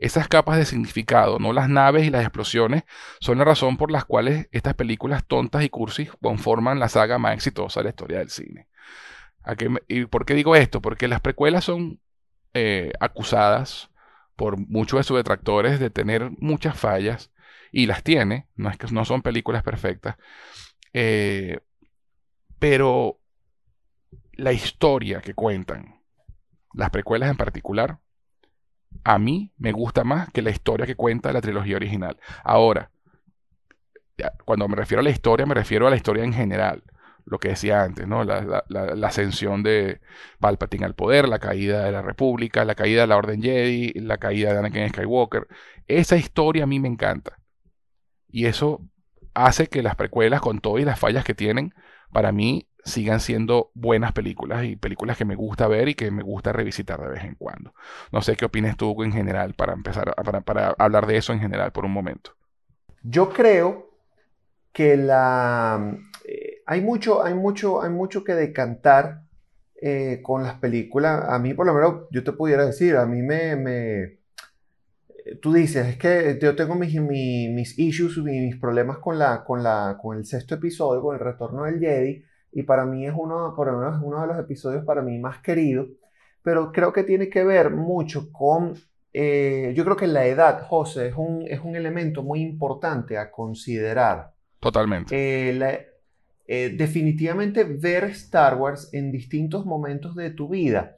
Esas 0.00 0.26
capas 0.26 0.58
de 0.58 0.64
significado, 0.64 1.38
no 1.38 1.52
las 1.52 1.68
naves 1.68 2.04
y 2.04 2.10
las 2.10 2.22
explosiones, 2.22 2.82
son 3.20 3.38
la 3.38 3.44
razón 3.44 3.76
por 3.76 3.92
las 3.92 4.04
cuales 4.04 4.48
estas 4.50 4.74
películas 4.74 5.24
tontas 5.24 5.62
y 5.62 5.68
cursis 5.68 6.10
conforman 6.20 6.80
la 6.80 6.88
saga 6.88 7.18
más 7.18 7.34
exitosa 7.34 7.78
de 7.78 7.84
la 7.84 7.90
historia 7.90 8.18
del 8.18 8.30
cine. 8.30 8.66
¿Y 9.86 10.06
por 10.06 10.26
qué 10.26 10.34
digo 10.34 10.56
esto? 10.56 10.82
Porque 10.82 11.06
las 11.06 11.20
precuelas 11.20 11.62
son 11.62 12.00
eh, 12.54 12.90
acusadas 12.98 13.88
por 14.34 14.58
muchos 14.58 14.98
de 14.98 15.04
sus 15.04 15.16
detractores 15.16 15.78
de 15.78 15.90
tener 15.90 16.32
muchas 16.40 16.76
fallas 16.76 17.30
y 17.76 17.84
las 17.84 18.02
tiene, 18.02 18.46
no 18.56 18.70
es 18.70 18.78
que 18.78 18.86
no 18.90 19.04
son 19.04 19.20
películas 19.20 19.62
perfectas, 19.62 20.16
eh, 20.94 21.60
pero 22.58 23.20
la 24.32 24.54
historia 24.54 25.20
que 25.20 25.34
cuentan, 25.34 26.00
las 26.72 26.88
precuelas 26.88 27.30
en 27.30 27.36
particular, 27.36 27.98
a 29.04 29.18
mí 29.18 29.52
me 29.58 29.72
gusta 29.72 30.04
más 30.04 30.30
que 30.30 30.40
la 30.40 30.48
historia 30.48 30.86
que 30.86 30.94
cuenta 30.94 31.34
la 31.34 31.42
trilogía 31.42 31.76
original. 31.76 32.16
Ahora, 32.44 32.90
cuando 34.46 34.68
me 34.68 34.76
refiero 34.76 35.00
a 35.00 35.04
la 35.04 35.10
historia, 35.10 35.44
me 35.44 35.52
refiero 35.52 35.86
a 35.86 35.90
la 35.90 35.96
historia 35.96 36.24
en 36.24 36.32
general 36.32 36.82
lo 37.26 37.38
que 37.38 37.48
decía 37.48 37.82
antes, 37.82 38.08
¿no? 38.08 38.24
La, 38.24 38.64
ascensión 39.06 39.62
de 39.62 40.00
Palpatine 40.40 40.86
al 40.86 40.94
poder, 40.94 41.28
la 41.28 41.40
caída 41.40 41.84
de 41.84 41.92
la 41.92 42.00
República, 42.00 42.64
la 42.64 42.74
caída 42.74 43.02
de 43.02 43.08
la 43.08 43.18
Orden 43.18 43.42
Jedi, 43.42 43.92
la 44.00 44.16
caída 44.16 44.54
de 44.54 44.60
Anakin 44.60 44.88
Skywalker. 44.88 45.46
Esa 45.86 46.16
historia 46.16 46.64
a 46.64 46.66
mí 46.66 46.80
me 46.80 46.88
encanta. 46.88 47.36
Y 48.36 48.44
eso 48.44 48.82
hace 49.32 49.68
que 49.68 49.82
las 49.82 49.96
precuelas, 49.96 50.42
con 50.42 50.60
todas 50.60 50.84
las 50.84 51.00
fallas 51.00 51.24
que 51.24 51.32
tienen, 51.32 51.72
para 52.12 52.32
mí 52.32 52.68
sigan 52.84 53.20
siendo 53.20 53.70
buenas 53.72 54.12
películas 54.12 54.64
y 54.64 54.76
películas 54.76 55.16
que 55.16 55.24
me 55.24 55.36
gusta 55.36 55.66
ver 55.68 55.88
y 55.88 55.94
que 55.94 56.10
me 56.10 56.22
gusta 56.22 56.52
revisitar 56.52 57.00
de 57.00 57.08
vez 57.08 57.24
en 57.24 57.36
cuando. 57.36 57.72
No 58.12 58.20
sé 58.20 58.36
qué 58.36 58.44
opinas 58.44 58.76
tú 58.76 59.02
en 59.02 59.12
general 59.12 59.54
para 59.54 59.72
empezar, 59.72 60.14
para, 60.22 60.42
para 60.42 60.74
hablar 60.76 61.06
de 61.06 61.16
eso 61.16 61.32
en 61.32 61.40
general 61.40 61.72
por 61.72 61.86
un 61.86 61.92
momento. 61.92 62.32
Yo 63.02 63.30
creo 63.30 63.88
que 64.70 64.98
la, 64.98 65.96
eh, 66.26 66.58
hay, 66.66 66.82
mucho, 66.82 67.24
hay, 67.24 67.32
mucho, 67.32 67.80
hay 67.80 67.88
mucho 67.88 68.22
que 68.22 68.34
decantar 68.34 69.22
eh, 69.80 70.20
con 70.22 70.42
las 70.42 70.58
películas. 70.58 71.24
A 71.26 71.38
mí, 71.38 71.54
por 71.54 71.64
lo 71.64 71.72
menos, 71.72 72.02
yo 72.10 72.22
te 72.22 72.32
pudiera 72.32 72.66
decir, 72.66 72.96
a 72.96 73.06
mí 73.06 73.22
me 73.22 74.15
tú 75.40 75.52
dices, 75.52 75.86
es 75.86 75.96
que 75.96 76.38
yo 76.40 76.54
tengo 76.54 76.74
mis, 76.74 77.00
mis, 77.00 77.78
issues, 77.78 78.18
mis 78.18 78.56
problemas 78.56 78.98
con, 78.98 79.18
la, 79.18 79.44
con, 79.44 79.62
la, 79.62 79.98
con 80.00 80.16
el 80.16 80.24
sexto 80.24 80.54
episodio, 80.54 81.02
con 81.02 81.14
el 81.14 81.20
retorno 81.20 81.64
del 81.64 81.80
Jedi, 81.80 82.24
y 82.52 82.62
para 82.62 82.86
mí 82.86 83.06
es 83.06 83.12
uno, 83.16 83.52
por 83.54 83.70
lo 83.70 83.78
menos 83.78 84.00
uno 84.02 84.20
de 84.20 84.28
los 84.28 84.38
episodios 84.38 84.84
para 84.84 85.02
mí 85.02 85.18
más 85.18 85.40
queridos, 85.40 85.88
pero 86.42 86.70
creo 86.72 86.92
que 86.92 87.02
tiene 87.02 87.28
que 87.28 87.44
ver 87.44 87.70
mucho 87.70 88.30
con, 88.32 88.74
eh, 89.12 89.72
yo 89.76 89.84
creo 89.84 89.96
que 89.96 90.06
la 90.06 90.26
edad, 90.26 90.62
José, 90.66 91.08
es 91.08 91.14
un, 91.16 91.44
es 91.48 91.60
un 91.60 91.74
elemento 91.74 92.22
muy 92.22 92.40
importante 92.40 93.18
a 93.18 93.30
considerar. 93.30 94.32
Totalmente. 94.60 95.14
Eh, 95.14 95.86
eh, 96.48 96.74
definitivamente 96.76 97.64
ver 97.64 98.04
Star 98.04 98.56
Wars 98.56 98.90
en 98.92 99.10
distintos 99.10 99.66
momentos 99.66 100.14
de 100.14 100.30
tu 100.30 100.48
vida 100.48 100.96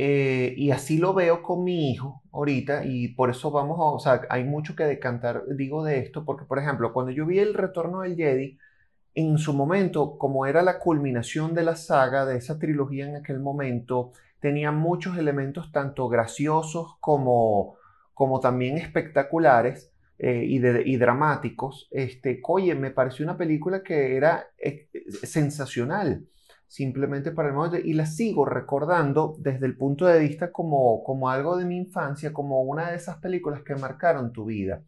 eh, 0.00 0.54
y 0.56 0.70
así 0.70 0.96
lo 0.98 1.12
veo 1.12 1.42
con 1.42 1.64
mi 1.64 1.90
hijo 1.90 2.22
ahorita 2.30 2.84
y 2.84 3.08
por 3.08 3.30
eso 3.30 3.50
vamos 3.50 3.80
a, 3.80 3.82
o 3.82 3.98
sea, 3.98 4.20
hay 4.30 4.44
mucho 4.44 4.76
que 4.76 4.84
decantar, 4.84 5.42
digo 5.56 5.82
de 5.82 5.98
esto, 5.98 6.24
porque 6.24 6.44
por 6.44 6.60
ejemplo, 6.60 6.92
cuando 6.92 7.10
yo 7.10 7.26
vi 7.26 7.40
el 7.40 7.52
retorno 7.52 8.02
del 8.02 8.14
Jedi, 8.14 8.56
en 9.16 9.38
su 9.38 9.52
momento, 9.54 10.16
como 10.16 10.46
era 10.46 10.62
la 10.62 10.78
culminación 10.78 11.52
de 11.52 11.64
la 11.64 11.74
saga, 11.74 12.26
de 12.26 12.36
esa 12.36 12.60
trilogía 12.60 13.08
en 13.08 13.16
aquel 13.16 13.40
momento, 13.40 14.12
tenía 14.38 14.70
muchos 14.70 15.18
elementos 15.18 15.72
tanto 15.72 16.08
graciosos 16.08 16.96
como, 17.00 17.74
como 18.14 18.38
también 18.38 18.78
espectaculares 18.78 19.90
eh, 20.20 20.44
y, 20.46 20.64
y, 20.64 20.96
dramáticos. 20.96 21.88
Este, 21.90 22.40
oye, 22.46 22.76
me 22.76 22.92
pareció 22.92 23.24
una 23.24 23.36
película 23.36 23.82
que 23.82 24.16
era 24.16 24.46
eh, 24.58 24.88
sensacional 25.24 26.24
simplemente 26.68 27.32
para 27.32 27.48
el 27.48 27.54
momento 27.54 27.78
y 27.78 27.94
la 27.94 28.06
sigo 28.06 28.44
recordando 28.44 29.36
desde 29.40 29.66
el 29.66 29.76
punto 29.76 30.06
de 30.06 30.20
vista 30.20 30.52
como, 30.52 31.02
como 31.02 31.30
algo 31.30 31.56
de 31.56 31.64
mi 31.64 31.76
infancia, 31.78 32.32
como 32.32 32.62
una 32.62 32.90
de 32.90 32.96
esas 32.96 33.16
películas 33.18 33.62
que 33.64 33.74
marcaron 33.74 34.32
tu 34.32 34.44
vida. 34.44 34.82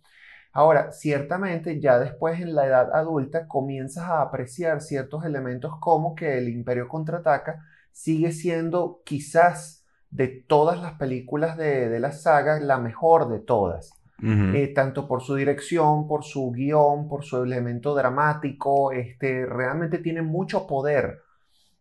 Ahora, 0.52 0.92
ciertamente 0.92 1.80
ya 1.80 1.98
después 1.98 2.40
en 2.40 2.54
la 2.54 2.66
edad 2.66 2.94
adulta 2.94 3.46
comienzas 3.48 4.04
a 4.04 4.22
apreciar 4.22 4.80
ciertos 4.80 5.24
elementos 5.24 5.72
como 5.80 6.14
que 6.14 6.38
el 6.38 6.48
Imperio 6.48 6.88
contraataca 6.88 7.64
sigue 7.92 8.32
siendo 8.32 9.02
quizás 9.04 9.86
de 10.10 10.28
todas 10.28 10.80
las 10.82 10.94
películas 10.94 11.56
de, 11.56 11.88
de 11.88 12.00
la 12.00 12.12
saga 12.12 12.58
la 12.60 12.78
mejor 12.78 13.28
de 13.28 13.40
todas. 13.40 13.92
eh, 14.22 14.68
tanto 14.74 15.08
por 15.08 15.22
su 15.22 15.34
dirección, 15.34 16.06
por 16.06 16.24
su 16.24 16.50
guion, 16.52 17.08
por 17.08 17.24
su 17.24 17.42
elemento 17.42 17.94
dramático, 17.94 18.92
este, 18.92 19.46
realmente 19.46 19.98
tiene 19.98 20.20
mucho 20.20 20.66
poder 20.66 21.20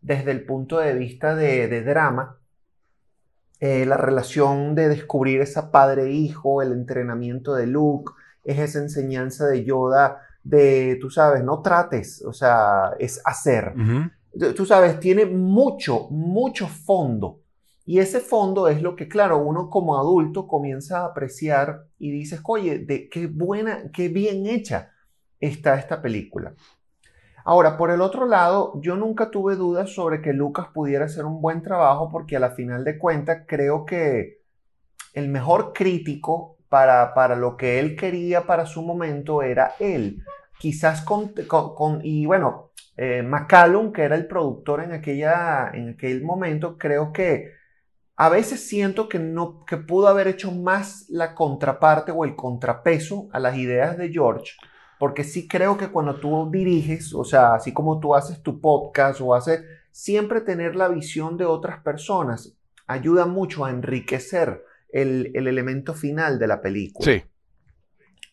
desde 0.02 0.32
el 0.32 0.46
punto 0.46 0.80
de 0.80 0.94
vista 0.94 1.36
de, 1.36 1.84
drama. 1.84 2.38
Eh, 3.60 3.86
la 3.86 3.98
relación 3.98 4.74
de 4.76 4.88
descubrir 4.88 5.42
esa 5.42 5.72
padre-hijo, 5.72 6.62
el 6.62 6.72
entrenamiento 6.72 7.56
de 7.56 7.68
Luke, 7.68 8.14
es 8.44 8.60
esa 8.60 8.80
enseñanza 8.80 9.48
de 9.48 9.66
Yoda 9.66 10.22
de, 10.44 10.98
tú 11.02 11.10
sabes, 11.10 11.44
no 11.44 11.62
trates, 11.62 12.24
o 12.26 12.34
sea, 12.34 12.94
es 13.00 13.22
hacer. 13.26 13.74
Tú 14.56 14.66
sabes, 14.66 15.00
tiene 15.00 15.26
mucho, 15.26 16.08
mucho 16.10 16.68
fondo. 16.68 17.42
Y 17.86 18.00
ese 18.00 18.20
fondo 18.20 18.68
es 18.68 18.82
lo 18.82 18.96
que, 18.96 19.08
claro, 19.08 19.40
uno 19.40 19.70
como 19.70 19.98
adulto 19.98 20.48
comienza 20.48 21.00
a 21.02 21.06
apreciar 21.06 21.86
y 21.98 22.12
dices, 22.12 22.40
oye, 22.44 22.80
de 22.80 23.10
qué 23.10 23.28
buena, 23.28 23.90
qué 23.92 24.10
bien 24.10 24.46
hecha 24.46 24.92
está 25.40 25.76
esta 25.76 26.02
película. 26.02 26.54
Ahora, 27.50 27.78
por 27.78 27.90
el 27.90 28.02
otro 28.02 28.28
lado, 28.28 28.80
yo 28.80 28.96
nunca 28.96 29.32
tuve 29.32 29.56
dudas 29.56 29.90
sobre 29.90 30.22
que 30.22 30.34
Lucas 30.34 30.68
pudiera 30.72 31.06
hacer 31.06 31.26
un 31.26 31.42
buen 31.42 31.64
trabajo 31.64 32.08
porque 32.12 32.36
a 32.36 32.40
la 32.40 32.52
final 32.52 32.84
de 32.84 33.00
cuentas 33.00 33.46
creo 33.48 33.88
que 33.88 34.44
el 35.14 35.30
mejor 35.30 35.74
crítico 35.74 36.60
para, 36.70 37.12
para 37.16 37.36
lo 37.36 37.58
que 37.58 37.80
él 37.80 37.96
quería 37.96 38.46
para 38.46 38.68
su 38.68 38.84
momento 38.84 39.42
era 39.42 39.74
él. 39.80 40.22
Quizás 40.60 41.02
con, 41.02 41.34
con, 41.48 42.02
y 42.04 42.28
bueno, 42.28 42.70
eh, 42.96 43.24
McCallum, 43.24 43.94
que 43.94 44.04
era 44.04 44.16
el 44.16 44.28
productor 44.28 44.84
en, 44.84 44.92
aquella, 44.92 45.72
en 45.74 45.90
aquel 45.96 46.24
momento, 46.24 46.78
creo 46.78 47.12
que 47.12 47.54
a 48.16 48.30
veces 48.30 48.68
siento 48.68 49.10
que, 49.10 49.18
no, 49.18 49.66
que 49.66 49.78
pudo 49.78 50.08
haber 50.08 50.28
hecho 50.28 50.52
más 50.52 51.08
la 51.10 51.34
contraparte 51.34 52.12
o 52.12 52.26
el 52.26 52.36
contrapeso 52.36 53.28
a 53.32 53.40
las 53.40 53.58
ideas 53.58 53.98
de 53.98 54.10
George, 54.10 54.52
porque 55.00 55.24
sí 55.24 55.48
creo 55.48 55.78
que 55.78 55.88
cuando 55.88 56.16
tú 56.16 56.50
diriges, 56.52 57.14
o 57.16 57.24
sea, 57.24 57.56
así 57.56 57.74
como 57.74 58.00
tú 58.00 58.14
haces 58.14 58.44
tu 58.44 58.62
podcast 58.62 59.22
o 59.22 59.34
haces, 59.34 59.64
siempre 59.92 60.42
tener 60.42 60.76
la 60.76 60.90
visión 60.90 61.38
de 61.38 61.46
otras 61.46 61.82
personas 61.82 62.56
ayuda 62.86 63.26
mucho 63.26 63.66
a 63.66 63.72
enriquecer 63.72 64.64
el, 64.90 65.32
el 65.34 65.48
elemento 65.48 65.94
final 65.94 66.38
de 66.38 66.48
la 66.48 66.62
película. 66.62 67.12
Sí. 67.12 67.24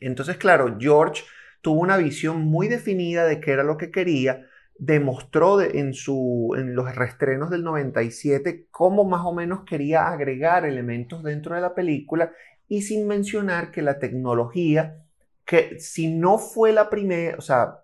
Entonces, 0.00 0.36
claro, 0.36 0.76
George 0.78 1.22
tuvo 1.62 1.80
una 1.80 1.96
visión 1.96 2.42
muy 2.42 2.68
definida 2.68 3.24
de 3.24 3.40
qué 3.40 3.52
era 3.52 3.62
lo 3.62 3.76
que 3.76 3.90
quería, 3.90 4.46
demostró 4.78 5.60
en, 5.60 5.94
su, 5.94 6.54
en 6.56 6.74
los 6.74 6.94
restrenos 6.94 7.50
del 7.50 7.62
97 7.62 8.66
cómo 8.70 9.04
más 9.04 9.22
o 9.24 9.32
menos 9.32 9.64
quería 9.64 10.08
agregar 10.08 10.66
elementos 10.66 11.22
dentro 11.22 11.54
de 11.54 11.62
la 11.62 11.74
película 11.74 12.32
y 12.68 12.82
sin 12.82 13.06
mencionar 13.06 13.70
que 13.70 13.82
la 13.82 13.98
tecnología, 13.98 15.05
que 15.46 15.78
si 15.80 16.12
no 16.12 16.38
fue 16.38 16.72
la 16.72 16.90
primera, 16.90 17.38
o 17.38 17.40
sea, 17.40 17.78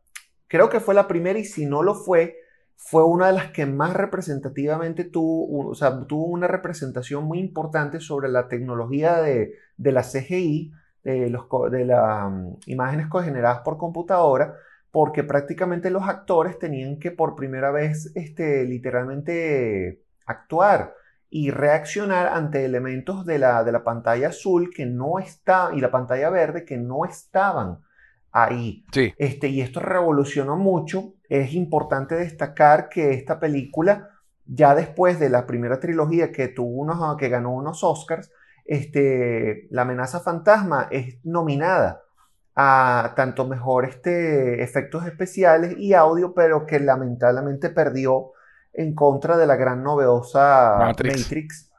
creo 0.49 0.69
que 0.69 0.81
fue 0.81 0.95
la 0.95 1.09
primera 1.09 1.39
y 1.39 1.45
si 1.45 1.65
no 1.65 1.83
lo 1.83 1.95
fue, 1.95 2.37
fue 2.77 3.05
una 3.05 3.29
de 3.29 3.35
las 3.35 3.53
que 3.53 3.65
más 3.65 3.95
representativamente 3.95 5.05
tuvo, 5.05 5.71
o 5.71 5.75
sea, 5.75 6.05
tuvo 6.07 6.27
una 6.27 6.49
representación 6.49 7.25
muy 7.25 7.39
importante 7.39 8.01
sobre 8.01 8.29
la 8.29 8.49
tecnología 8.49 9.23
de, 9.23 9.55
la 9.79 10.03
CGI, 10.03 10.73
de, 11.05 11.37
de 11.71 11.85
las 11.85 12.31
mm, 12.31 12.55
imágenes 12.67 13.07
cogeneradas 13.07 13.61
por 13.61 13.79
computadora, 13.79 14.57
porque 14.91 15.23
prácticamente 15.25 15.91
los 15.91 16.03
actores 16.09 16.59
tenían 16.59 16.99
que 16.99 17.13
por 17.13 17.37
primera 17.37 17.71
vez 17.71 18.11
este, 18.17 18.65
literalmente 18.65 20.03
actuar 20.27 20.95
y 21.35 21.51
reaccionar 21.51 22.27
ante 22.27 22.63
elementos 22.63 23.25
de 23.25 23.39
la, 23.39 23.65
de 23.65 23.73
la 23.73 23.83
pantalla 23.83 24.29
azul 24.29 24.69
que 24.69 24.85
no 24.85 25.19
está 25.19 25.71
y 25.73 25.81
la 25.81 25.91
pantalla 25.91 26.29
verde 26.29 26.67
que 26.67 26.77
no 26.77 27.07
estaban 27.07 27.79
ahí. 28.33 28.85
Sí. 28.93 29.15
Este, 29.17 29.49
y 29.49 29.63
esto 29.63 29.81
revolucionó 29.81 30.57
mucho. 30.57 31.15
Es 31.31 31.55
importante 31.55 32.17
destacar 32.17 32.91
que 32.91 33.15
esta 33.15 33.41
película, 33.41 34.11
ya 34.45 34.75
después 34.75 35.19
de 35.19 35.31
la 35.31 35.47
primera 35.47 35.81
trilogía 35.81 36.31
que, 36.31 36.49
tuvo 36.49 36.83
unos, 36.83 37.17
que 37.17 37.31
ganó 37.31 37.55
unos 37.55 37.83
Oscars, 37.83 38.31
este, 38.67 39.69
La 39.71 39.83
amenaza 39.83 40.21
fantasma 40.21 40.89
es 40.91 41.19
nominada 41.25 42.03
a 42.55 43.15
tanto 43.17 43.49
mejor 43.49 43.87
este, 43.87 44.63
efectos 44.63 45.07
especiales 45.07 45.79
y 45.79 45.95
audio, 45.95 46.35
pero 46.35 46.67
que 46.67 46.79
lamentablemente 46.79 47.71
perdió 47.71 48.33
en 48.73 48.95
contra 48.95 49.37
de 49.37 49.47
la 49.47 49.57
gran 49.57 49.83
novedosa 49.83 50.77
Matrix, 50.79 51.71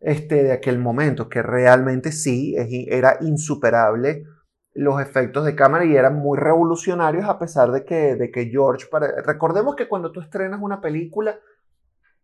este, 0.00 0.42
de 0.42 0.52
aquel 0.52 0.78
momento, 0.78 1.28
que 1.28 1.42
realmente 1.42 2.12
sí 2.12 2.54
era 2.88 3.18
insuperable 3.20 4.24
los 4.74 5.00
efectos 5.00 5.44
de 5.44 5.54
cámara 5.54 5.84
y 5.84 5.94
eran 5.94 6.16
muy 6.16 6.38
revolucionarios 6.38 7.26
a 7.26 7.38
pesar 7.38 7.70
de 7.72 7.84
que, 7.84 8.16
de 8.16 8.30
que 8.30 8.46
George... 8.46 8.86
Recordemos 9.24 9.76
que 9.76 9.86
cuando 9.86 10.12
tú 10.12 10.20
estrenas 10.20 10.60
una 10.62 10.80
película, 10.80 11.38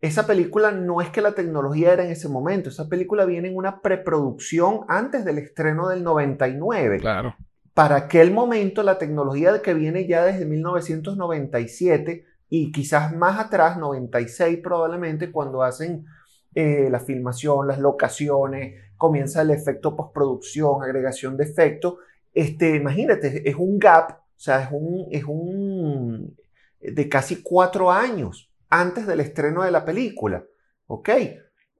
esa 0.01 0.25
película 0.25 0.71
no 0.71 1.01
es 1.01 1.09
que 1.09 1.21
la 1.21 1.33
tecnología 1.33 1.93
era 1.93 2.03
en 2.03 2.11
ese 2.11 2.27
momento, 2.27 2.69
esa 2.69 2.89
película 2.89 3.25
viene 3.25 3.49
en 3.49 3.55
una 3.55 3.81
preproducción 3.81 4.81
antes 4.87 5.25
del 5.25 5.37
estreno 5.37 5.89
del 5.89 6.03
99. 6.03 6.99
Claro 6.99 7.35
para 7.79 7.95
aquel 7.95 8.31
momento 8.31 8.83
la 8.83 8.97
tecnología 8.97 9.61
que 9.61 9.73
viene 9.73 10.05
ya 10.05 10.25
desde 10.25 10.45
1997 10.45 12.25
y 12.49 12.71
quizás 12.71 13.15
más 13.15 13.39
atrás, 13.39 13.77
96 13.77 14.59
probablemente, 14.63 15.31
cuando 15.31 15.61
hacen 15.61 16.05
eh, 16.55 16.89
la 16.89 16.99
filmación, 16.99 17.67
las 17.67 17.79
locaciones, 17.79 18.81
comienza 18.97 19.43
el 19.43 19.51
efecto 19.51 19.95
postproducción, 19.95 20.83
agregación 20.83 21.37
de 21.37 21.43
efectos. 21.45 21.95
Este, 22.33 22.75
imagínate, 22.75 23.47
es 23.47 23.55
un 23.55 23.77
gap, 23.77 24.11
o 24.11 24.15
sea, 24.35 24.63
es 24.63 24.69
un, 24.71 25.07
es 25.11 25.23
un 25.25 26.35
de 26.81 27.09
casi 27.09 27.43
cuatro 27.43 27.91
años 27.91 28.51
antes 28.69 29.05
del 29.05 29.19
estreno 29.19 29.63
de 29.63 29.71
la 29.71 29.85
película. 29.85 30.43
¿Ok? 30.87 31.09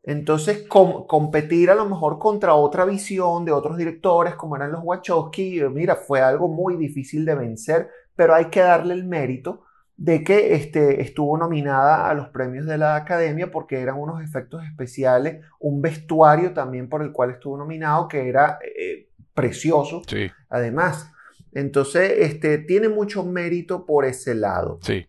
Entonces, 0.04 0.66
competir 0.68 1.72
a 1.72 1.76
lo 1.76 1.86
mejor 1.86 2.20
contra 2.20 2.54
otra 2.54 2.86
visión 2.86 3.44
de 3.44 3.52
otros 3.52 3.76
directores 3.76 4.36
como 4.36 4.56
eran 4.56 4.72
los 4.72 4.82
Wachowski, 4.84 5.62
mira, 5.72 5.96
fue 5.96 6.22
algo 6.22 6.48
muy 6.48 6.78
difícil 6.78 7.26
de 7.26 7.36
vencer, 7.36 7.90
pero 8.16 8.34
hay 8.34 8.46
que 8.46 8.62
darle 8.62 8.94
el 8.94 9.06
mérito 9.06 9.66
de 10.00 10.24
que 10.24 10.56
este, 10.56 11.02
estuvo 11.02 11.38
nominada 11.38 12.10
a 12.10 12.14
los 12.14 12.30
premios 12.30 12.66
de 12.66 12.78
la 12.78 12.96
Academia 12.96 13.52
porque 13.52 13.82
eran 13.82 14.00
unos 14.00 14.24
efectos 14.24 14.64
especiales, 14.64 15.44
un 15.60 15.82
vestuario 15.82 16.54
también 16.54 16.88
por 16.88 17.02
el 17.02 17.12
cual 17.12 17.32
estuvo 17.32 17.58
nominado 17.58 18.08
que 18.08 18.30
era 18.30 18.60
eh, 18.64 19.10
precioso. 19.34 20.02
Sí. 20.08 20.32
Además, 20.50 21.12
entonces, 21.52 22.14
este, 22.20 22.60
tiene 22.60 22.88
mucho 22.88 23.26
mérito 23.26 23.86
por 23.86 24.06
ese 24.06 24.36
lado. 24.36 24.80
Sí. 24.84 25.06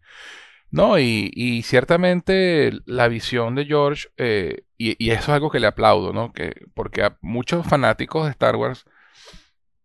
No, 0.72 0.98
y, 0.98 1.62
ciertamente 1.64 2.72
la 2.84 3.06
visión 3.06 3.54
de 3.54 3.66
George, 3.66 4.08
eh, 4.16 4.64
y, 4.76 5.10
eso 5.10 5.22
es 5.22 5.28
algo 5.28 5.52
que 5.52 5.60
le 5.60 5.68
aplaudo, 5.68 6.12
¿no? 6.12 6.32
Que, 6.32 6.66
porque 6.74 7.04
a 7.04 7.16
muchos 7.20 7.64
fanáticos 7.64 8.24
de 8.24 8.30
Star 8.30 8.56
Wars 8.56 8.84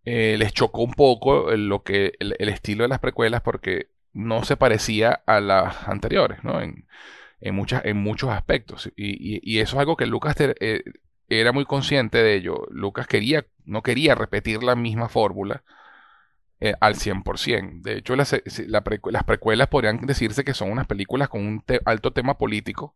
eh, 0.04 0.36
les 0.40 0.52
chocó 0.52 0.82
un 0.82 0.94
poco 0.94 1.52
lo 1.52 1.84
que, 1.84 2.14
el, 2.20 2.50
estilo 2.50 2.84
de 2.84 2.90
las 2.90 3.00
precuelas 3.00 3.42
porque 3.42 3.90
no 4.16 4.44
se 4.44 4.58
parecía 4.58 5.22
a 5.28 5.40
las 5.40 5.88
anteriores, 5.88 6.44
¿no? 6.44 6.62
En, 6.62 6.88
en, 7.42 7.54
muchas, 7.54 7.86
en 7.86 7.98
muchos 7.98 8.32
aspectos. 8.32 8.92
Y, 8.96 9.60
eso 9.60 9.76
es 9.76 9.80
algo 9.80 9.98
que 9.98 10.08
Lucas 10.08 10.36
eh, 10.40 10.84
era 11.30 11.52
muy 11.52 11.66
consciente 11.66 12.24
de 12.24 12.36
ello. 12.36 12.66
Lucas 12.72 13.08
quería, 13.08 13.46
no 13.66 13.84
quería 13.84 14.16
repetir 14.16 14.64
la 14.64 14.76
misma 14.76 15.10
fórmula 15.10 15.64
eh, 16.60 16.74
al 16.80 16.96
100%. 16.96 17.82
De 17.82 17.98
hecho, 17.98 18.16
las, 18.16 18.36
las 18.68 19.24
precuelas 19.26 19.68
podrían 19.68 20.00
decirse 20.02 20.44
que 20.44 20.54
son 20.54 20.72
unas 20.72 20.88
películas 20.88 21.30
con 21.30 21.46
un 21.46 21.64
alto 21.86 22.14
tema 22.14 22.38
político 22.38 22.96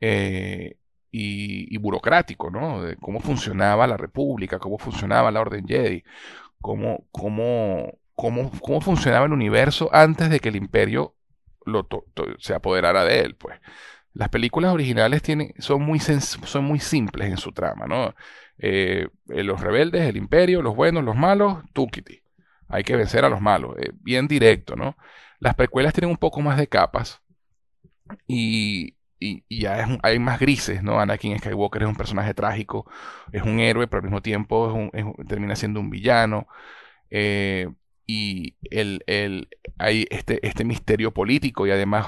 eh, 0.00 0.76
y, 1.10 1.76
burocrático, 1.78 2.50
¿no? 2.50 2.82
De 2.82 2.96
cómo 2.96 3.20
funcionaba 3.20 3.86
la 3.86 3.96
República, 3.96 4.58
cómo 4.58 4.78
funcionaba 4.78 5.30
la 5.30 5.40
Orden 5.40 5.66
Jedi, 5.66 6.04
cómo, 6.60 7.06
cómo, 7.10 7.98
cómo, 8.18 8.50
cómo 8.60 8.80
funcionaba 8.80 9.26
el 9.26 9.32
universo 9.32 9.90
antes 9.92 10.28
de 10.28 10.40
que 10.40 10.48
el 10.48 10.56
imperio 10.56 11.14
lo 11.64 11.86
se 12.40 12.52
apoderara 12.52 13.04
de 13.04 13.20
él, 13.20 13.36
pues. 13.36 13.60
Las 14.12 14.28
películas 14.30 14.72
originales 14.72 15.22
tienen, 15.22 15.54
son, 15.58 15.82
muy 15.82 16.00
son 16.00 16.64
muy 16.64 16.80
simples 16.80 17.30
en 17.30 17.36
su 17.36 17.52
trama, 17.52 17.86
¿no? 17.86 18.14
Eh, 18.58 19.08
los 19.26 19.60
rebeldes, 19.60 20.02
el 20.02 20.16
imperio, 20.16 20.62
los 20.62 20.74
buenos, 20.74 21.04
los 21.04 21.14
malos, 21.14 21.58
Tukiti. 21.72 22.20
Hay 22.66 22.82
que 22.82 22.96
vencer 22.96 23.24
a 23.24 23.28
los 23.28 23.40
malos. 23.40 23.76
Eh, 23.78 23.92
bien 24.00 24.26
directo, 24.26 24.74
¿no? 24.74 24.96
Las 25.38 25.54
precuelas 25.54 25.92
tienen 25.92 26.10
un 26.10 26.16
poco 26.16 26.40
más 26.40 26.58
de 26.58 26.66
capas 26.66 27.22
y, 28.26 28.96
y, 29.20 29.44
ya 29.48 29.86
hay 30.02 30.18
más 30.18 30.40
grises, 30.40 30.82
¿no? 30.82 30.98
Anakin 30.98 31.38
Skywalker 31.38 31.82
es 31.82 31.88
un 31.88 31.96
personaje 31.96 32.34
trágico, 32.34 32.90
es 33.30 33.42
un 33.42 33.60
héroe, 33.60 33.86
pero 33.86 33.98
al 33.98 34.04
mismo 34.04 34.22
tiempo 34.22 34.90
termina 35.28 35.54
siendo 35.54 35.78
un 35.78 35.90
villano. 35.90 36.48
Eh, 37.10 37.68
y 38.08 38.56
el, 38.70 39.04
el, 39.06 39.48
hay 39.78 40.06
este, 40.10 40.44
este 40.44 40.64
misterio 40.64 41.12
político 41.12 41.66
y 41.66 41.70
además 41.70 42.06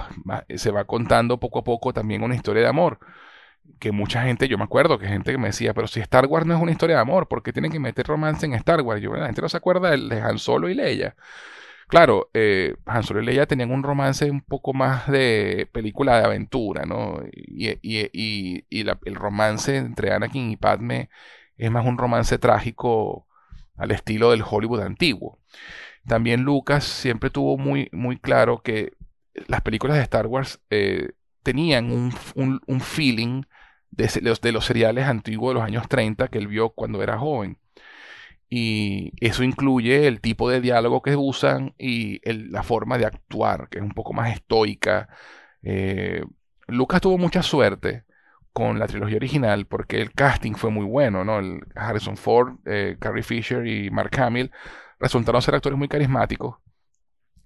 se 0.57 0.71
va 0.73 0.87
contando 0.87 1.39
poco 1.39 1.61
a 1.61 1.65
poco 1.65 1.93
también 1.93 2.23
una 2.23 2.35
historia 2.35 2.63
de 2.63 2.69
amor 2.69 2.99
que 3.79 3.93
mucha 3.93 4.23
gente, 4.23 4.49
yo 4.49 4.59
me 4.59 4.65
acuerdo 4.65 4.99
que 4.99 5.07
gente 5.07 5.33
que 5.33 5.39
me 5.39 5.49
decía, 5.49 5.75
pero 5.75 5.87
si 5.87 6.01
Star 6.01 6.27
Wars 6.27 6.47
no 6.47 6.55
es 6.55 6.61
una 6.61 6.73
historia 6.73 6.97
de 6.97 7.03
amor, 7.03 7.29
¿por 7.29 7.43
qué 7.43 7.53
tienen 7.53 7.71
que 7.71 7.79
meter 7.79 8.07
romance 8.07 8.47
en 8.47 8.55
Star 8.55 8.81
Wars? 8.81 9.01
Yo, 9.03 9.15
la 9.15 9.27
gente 9.27 9.43
no 9.43 9.49
se 9.49 9.57
acuerda 9.57 9.91
de 9.91 10.21
Han 10.21 10.39
Solo 10.39 10.69
y 10.69 10.75
Leia. 10.75 11.15
Claro, 11.89 12.31
eh, 12.35 12.77
Han 12.87 13.03
Solo 13.03 13.23
y 13.23 13.27
Leia 13.27 13.47
tenían 13.47 13.71
un 13.73 13.83
romance 13.83 14.31
un 14.31 14.43
poco 14.43 14.73
más 14.73 15.09
de 15.09 15.69
película 15.73 16.19
de 16.19 16.25
aventura, 16.25 16.85
¿no? 16.85 17.21
Y, 17.33 17.69
el 18.71 19.15
romance 19.15 19.77
entre 19.77 20.13
Anakin 20.13 20.51
y 20.53 20.57
Padme 20.57 21.11
es 21.57 21.71
más 21.71 21.87
un 21.87 21.99
romance 21.99 22.39
trágico 22.39 23.27
al 23.77 23.91
estilo 23.93 24.31
del 24.31 24.45
Hollywood 24.49 24.83
antiguo. 24.83 25.39
También 26.07 26.43
Lucas 26.43 26.85
siempre 26.85 27.31
tuvo 27.31 27.59
muy, 27.59 27.89
muy 27.93 28.19
claro 28.19 28.63
que 28.63 28.93
las 29.47 29.61
películas 29.63 29.97
de 29.97 30.03
Star 30.03 30.27
Wars 30.27 30.61
eh, 30.71 31.11
tenían 31.43 31.91
un, 31.93 32.81
feeling 32.81 33.43
de 33.91 34.11
los, 34.23 34.41
de 34.41 34.53
los 34.53 34.65
seriales 34.65 35.07
antiguos 35.07 35.51
de 35.51 35.55
los 35.55 35.65
años 35.65 35.89
30 35.89 36.29
que 36.29 36.39
él 36.39 36.49
vio 36.49 36.71
cuando 36.71 37.03
era 37.03 37.19
joven. 37.19 37.59
Y 38.49 39.13
eso 39.25 39.45
incluye 39.45 40.09
el 40.09 40.21
tipo 40.21 40.51
de 40.51 40.61
diálogo 40.61 41.03
que 41.03 41.15
usan 41.15 41.75
y 41.79 42.21
la 42.25 42.65
forma 42.65 42.99
de 42.99 43.07
actuar, 43.07 43.69
que 43.69 43.79
es 43.79 43.85
un 43.85 43.93
poco 43.93 44.13
más 44.13 44.33
estoica. 44.33 45.09
Eh, 45.63 46.25
Lucas 46.67 47.01
tuvo 47.01 47.17
mucha 47.17 47.43
suerte 47.43 48.05
con 48.53 48.81
la 48.81 48.89
trilogía 48.89 49.17
original 49.17 49.67
porque 49.67 50.01
el 50.01 50.13
casting 50.13 50.55
fue 50.55 50.71
muy 50.71 50.85
bueno, 50.85 51.25
¿no? 51.25 51.39
El 51.39 51.61
Harrison 51.77 52.17
Ford, 52.17 52.57
eh, 52.67 52.97
Carrie 52.99 53.23
Fisher 53.23 53.67
y 53.67 53.91
Mark 53.91 54.19
Hamill 54.21 54.51
resultaron 55.01 55.43
ser 55.43 55.55
actores 55.55 55.79
muy 55.79 55.89
carismáticos 55.89 56.59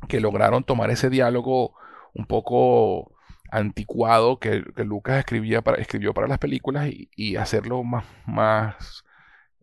que 0.09 0.21
lograron 0.21 0.65
tomar 0.65 0.91
ese 0.91 1.09
diálogo 1.09 1.75
un 2.13 2.27
poco 2.27 3.15
anticuado 3.51 4.39
que, 4.39 4.65
Lucas 4.77 5.19
escribía 5.21 5.63
para, 5.63 5.81
escribió 5.81 6.13
para 6.13 6.27
las 6.27 6.39
películas 6.39 6.89
y, 6.91 7.37
hacerlo 7.37 7.83
más, 7.85 8.05
más 8.27 9.05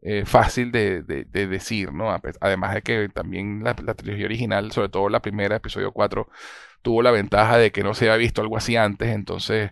eh, 0.01 0.23
fácil 0.25 0.71
de, 0.71 1.03
decir, 1.03 1.93
¿no? 1.93 2.15
Además 2.39 2.73
de 2.73 2.81
que 2.81 3.09
también 3.09 3.63
la, 3.63 3.75
trilogía 3.75 4.25
original, 4.25 4.71
sobre 4.71 4.89
todo 4.89 5.09
la 5.09 5.21
primera, 5.21 5.57
episodio 5.57 5.91
4, 5.91 6.29
tuvo 6.81 7.01
la 7.01 7.11
ventaja 7.11 7.57
de 7.57 7.71
que 7.71 7.83
no 7.83 7.93
se 7.93 8.05
había 8.05 8.17
visto 8.17 8.41
algo 8.41 8.57
así 8.57 8.75
antes, 8.77 9.09
entonces 9.09 9.71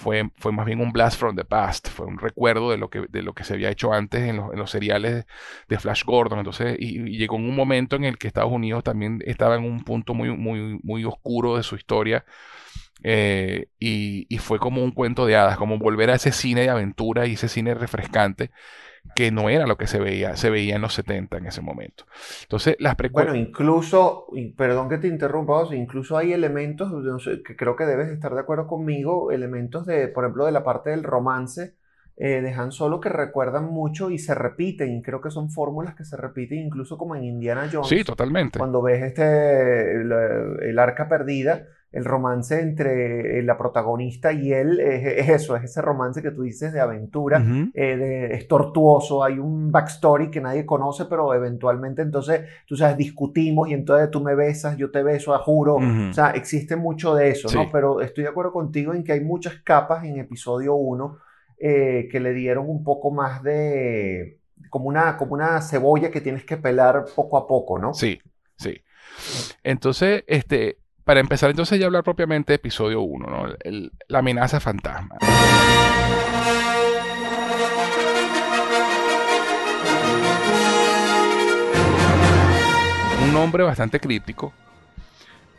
fue, 0.00 0.30
fue 0.36 0.50
más 0.50 0.64
bien 0.64 0.80
un 0.80 0.92
blast 0.92 1.18
from 1.18 1.36
the 1.36 1.44
past, 1.44 1.88
fue 1.88 2.06
un 2.06 2.18
recuerdo 2.18 2.70
de 2.70 2.78
lo 2.78 2.88
que, 2.88 3.04
de 3.10 3.22
lo 3.22 3.34
que 3.34 3.44
se 3.44 3.52
había 3.54 3.70
hecho 3.70 3.92
antes 3.92 4.22
en 4.22 4.38
los, 4.38 4.52
en 4.52 4.58
los 4.58 4.70
seriales 4.70 5.26
de 5.68 5.78
Flash 5.78 6.04
Gordon, 6.04 6.38
entonces, 6.38 6.76
y, 6.78 7.18
llegó 7.18 7.36
un 7.36 7.54
momento 7.54 7.96
en 7.96 8.04
el 8.04 8.16
que 8.16 8.26
Estados 8.26 8.50
Unidos 8.50 8.82
también 8.82 9.22
estaba 9.26 9.56
en 9.56 9.64
un 9.64 9.84
punto 9.84 10.14
muy, 10.14 10.30
muy, 10.36 10.80
muy 10.82 11.04
oscuro 11.04 11.56
de 11.56 11.62
su 11.62 11.76
historia, 11.76 12.24
eh, 13.02 13.66
y, 13.78 14.26
y, 14.34 14.38
fue 14.38 14.58
como 14.58 14.82
un 14.82 14.92
cuento 14.92 15.26
de 15.26 15.36
hadas, 15.36 15.58
como 15.58 15.78
volver 15.78 16.10
a 16.10 16.14
ese 16.14 16.32
cine 16.32 16.62
de 16.62 16.70
aventura 16.70 17.26
y 17.26 17.34
ese 17.34 17.48
cine 17.48 17.74
refrescante 17.74 18.50
que 19.14 19.30
no 19.30 19.48
era 19.48 19.66
lo 19.66 19.76
que 19.76 19.86
se 19.86 19.98
veía, 19.98 20.36
se 20.36 20.50
veía 20.50 20.76
en 20.76 20.82
los 20.82 20.94
70 20.94 21.38
en 21.38 21.46
ese 21.46 21.60
momento. 21.60 22.04
Entonces, 22.42 22.76
las. 22.78 22.96
Bueno, 23.12 23.34
incluso, 23.34 24.26
perdón 24.56 24.88
que 24.88 24.98
te 24.98 25.08
interrumpa, 25.08 25.64
incluso 25.74 26.16
hay 26.16 26.32
elementos, 26.32 26.92
que 27.44 27.56
creo 27.56 27.76
que 27.76 27.84
debes 27.84 28.08
estar 28.08 28.34
de 28.34 28.40
acuerdo 28.40 28.66
conmigo, 28.66 29.32
elementos 29.32 29.86
de, 29.86 30.08
por 30.08 30.24
ejemplo, 30.24 30.46
de 30.46 30.52
la 30.52 30.64
parte 30.64 30.90
del 30.90 31.02
romance 31.02 31.74
eh, 32.16 32.42
de 32.42 32.52
Han 32.52 32.70
Solo 32.70 33.00
que 33.00 33.08
recuerdan 33.08 33.64
mucho 33.64 34.10
y 34.10 34.18
se 34.18 34.34
repiten, 34.34 34.94
y 34.94 35.02
creo 35.02 35.22
que 35.22 35.30
son 35.30 35.50
fórmulas 35.50 35.94
que 35.94 36.04
se 36.04 36.18
repiten 36.18 36.58
incluso 36.58 36.98
como 36.98 37.16
en 37.16 37.24
Indiana 37.24 37.68
Jones. 37.72 37.88
Sí, 37.88 38.04
totalmente. 38.04 38.58
Cuando 38.58 38.82
ves 38.82 39.02
este, 39.02 39.92
el 39.92 40.78
arca 40.78 41.08
perdida, 41.08 41.66
el 41.92 42.04
romance 42.04 42.60
entre 42.60 43.38
eh, 43.38 43.42
la 43.42 43.58
protagonista 43.58 44.32
y 44.32 44.52
él 44.52 44.78
es, 44.78 45.28
eso, 45.28 45.56
es 45.56 45.64
ese 45.64 45.82
romance 45.82 46.22
que 46.22 46.30
tú 46.30 46.42
dices 46.42 46.72
de 46.72 46.80
aventura, 46.80 47.44
eh, 47.74 48.28
es 48.32 48.46
tortuoso, 48.46 49.24
hay 49.24 49.38
un 49.38 49.72
backstory 49.72 50.30
que 50.30 50.40
nadie 50.40 50.64
conoce, 50.64 51.06
pero 51.06 51.34
eventualmente 51.34 52.02
entonces, 52.02 52.42
tú 52.66 52.76
sabes, 52.76 52.96
discutimos 52.96 53.68
y 53.68 53.74
entonces 53.74 54.10
tú 54.10 54.20
me 54.20 54.36
besas, 54.36 54.76
yo 54.76 54.90
te 54.90 55.02
beso, 55.02 55.34
a 55.34 55.38
juro, 55.38 55.76
o 55.76 56.12
sea, 56.12 56.30
existe 56.30 56.76
mucho 56.76 57.14
de 57.14 57.30
eso, 57.30 57.48
¿no? 57.52 57.68
Pero 57.72 58.00
estoy 58.00 58.24
de 58.24 58.30
acuerdo 58.30 58.52
contigo 58.52 58.94
en 58.94 59.02
que 59.02 59.12
hay 59.12 59.20
muchas 59.20 59.54
capas 59.62 60.04
en 60.04 60.18
episodio 60.18 60.74
1 60.74 61.18
eh, 61.58 62.08
que 62.10 62.20
le 62.20 62.32
dieron 62.32 62.70
un 62.70 62.84
poco 62.84 63.10
más 63.10 63.42
de, 63.42 64.38
como 64.70 64.86
una, 64.86 65.16
como 65.16 65.34
una 65.34 65.60
cebolla 65.60 66.10
que 66.10 66.20
tienes 66.20 66.44
que 66.44 66.56
pelar 66.56 67.04
poco 67.14 67.36
a 67.36 67.46
poco, 67.46 67.78
¿no? 67.78 67.94
Sí, 67.94 68.20
sí. 68.56 68.80
Entonces, 69.62 70.24
este, 70.26 70.79
para 71.10 71.18
empezar 71.18 71.50
entonces 71.50 71.76
ya 71.76 71.86
hablar 71.86 72.04
propiamente 72.04 72.52
de 72.52 72.54
episodio 72.54 73.00
1, 73.00 73.26
¿no? 73.26 73.52
la 74.06 74.18
amenaza 74.20 74.60
fantasma. 74.60 75.16
Un 83.24 83.32
nombre 83.32 83.64
bastante 83.64 83.98
críptico. 83.98 84.52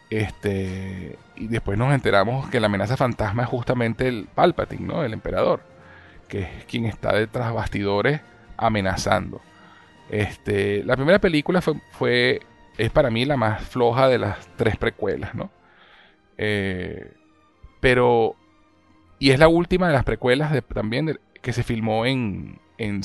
Este, 0.09 1.17
y 1.35 1.47
después 1.47 1.77
nos 1.77 1.93
enteramos 1.93 2.49
que 2.49 2.61
la 2.61 2.67
amenaza 2.67 2.95
fantasma 2.95 3.43
es 3.43 3.49
justamente 3.49 4.07
el 4.07 4.29
Palpatine, 4.33 4.87
¿no? 4.87 5.03
El 5.03 5.11
emperador, 5.11 5.59
que 6.29 6.43
es 6.43 6.63
quien 6.63 6.85
está 6.85 7.13
detrás 7.13 7.53
bastidores 7.53 8.21
amenazando. 8.55 9.41
Este, 10.09 10.85
la 10.85 10.95
primera 10.95 11.19
película 11.19 11.59
fue, 11.59 11.73
fue 11.91 12.41
es 12.81 12.89
para 12.89 13.11
mí 13.11 13.25
la 13.25 13.37
más 13.37 13.63
floja 13.63 14.07
de 14.07 14.17
las 14.17 14.47
tres 14.57 14.75
precuelas, 14.75 15.35
¿no? 15.35 15.51
Eh, 16.37 17.13
pero. 17.79 18.35
Y 19.19 19.29
es 19.29 19.39
la 19.39 19.47
última 19.47 19.87
de 19.87 19.93
las 19.93 20.03
precuelas 20.03 20.51
también 20.73 21.19
que 21.41 21.53
se 21.53 21.61
filmó 21.61 22.07
en. 22.07 22.59
en, 22.79 23.03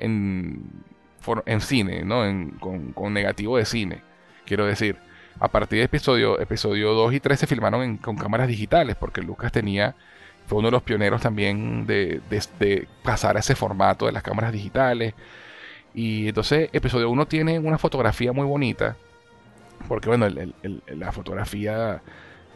en, 0.00 1.60
cine, 1.60 2.04
¿no? 2.04 2.24
con, 2.58 3.14
negativo 3.14 3.56
de 3.56 3.64
cine. 3.64 4.02
Quiero 4.46 4.66
decir. 4.66 4.96
A 5.38 5.48
partir 5.48 5.78
de 5.78 5.84
episodio, 5.84 6.38
episodio 6.40 6.92
2 6.92 7.14
y 7.14 7.20
3 7.20 7.40
se 7.40 7.46
filmaron 7.46 7.96
con 7.98 8.16
cámaras 8.16 8.48
digitales, 8.48 8.96
porque 8.96 9.22
Lucas 9.22 9.50
tenía 9.50 9.96
fue 10.46 10.58
uno 10.58 10.68
de 10.68 10.72
los 10.72 10.82
pioneros 10.82 11.22
también 11.22 11.86
de, 11.86 12.20
de, 12.28 12.88
pasar 13.02 13.36
a 13.36 13.40
ese 13.40 13.54
formato 13.54 14.06
de 14.06 14.12
las 14.12 14.22
cámaras 14.22 14.52
digitales. 14.52 15.14
Y 15.94 16.28
entonces, 16.28 16.70
episodio 16.72 17.10
1 17.10 17.26
tiene 17.26 17.58
una 17.58 17.78
fotografía 17.78 18.32
muy 18.32 18.46
bonita. 18.46 18.96
Porque, 19.88 20.08
bueno, 20.08 20.28
la 20.88 21.12
fotografía, 21.12 22.02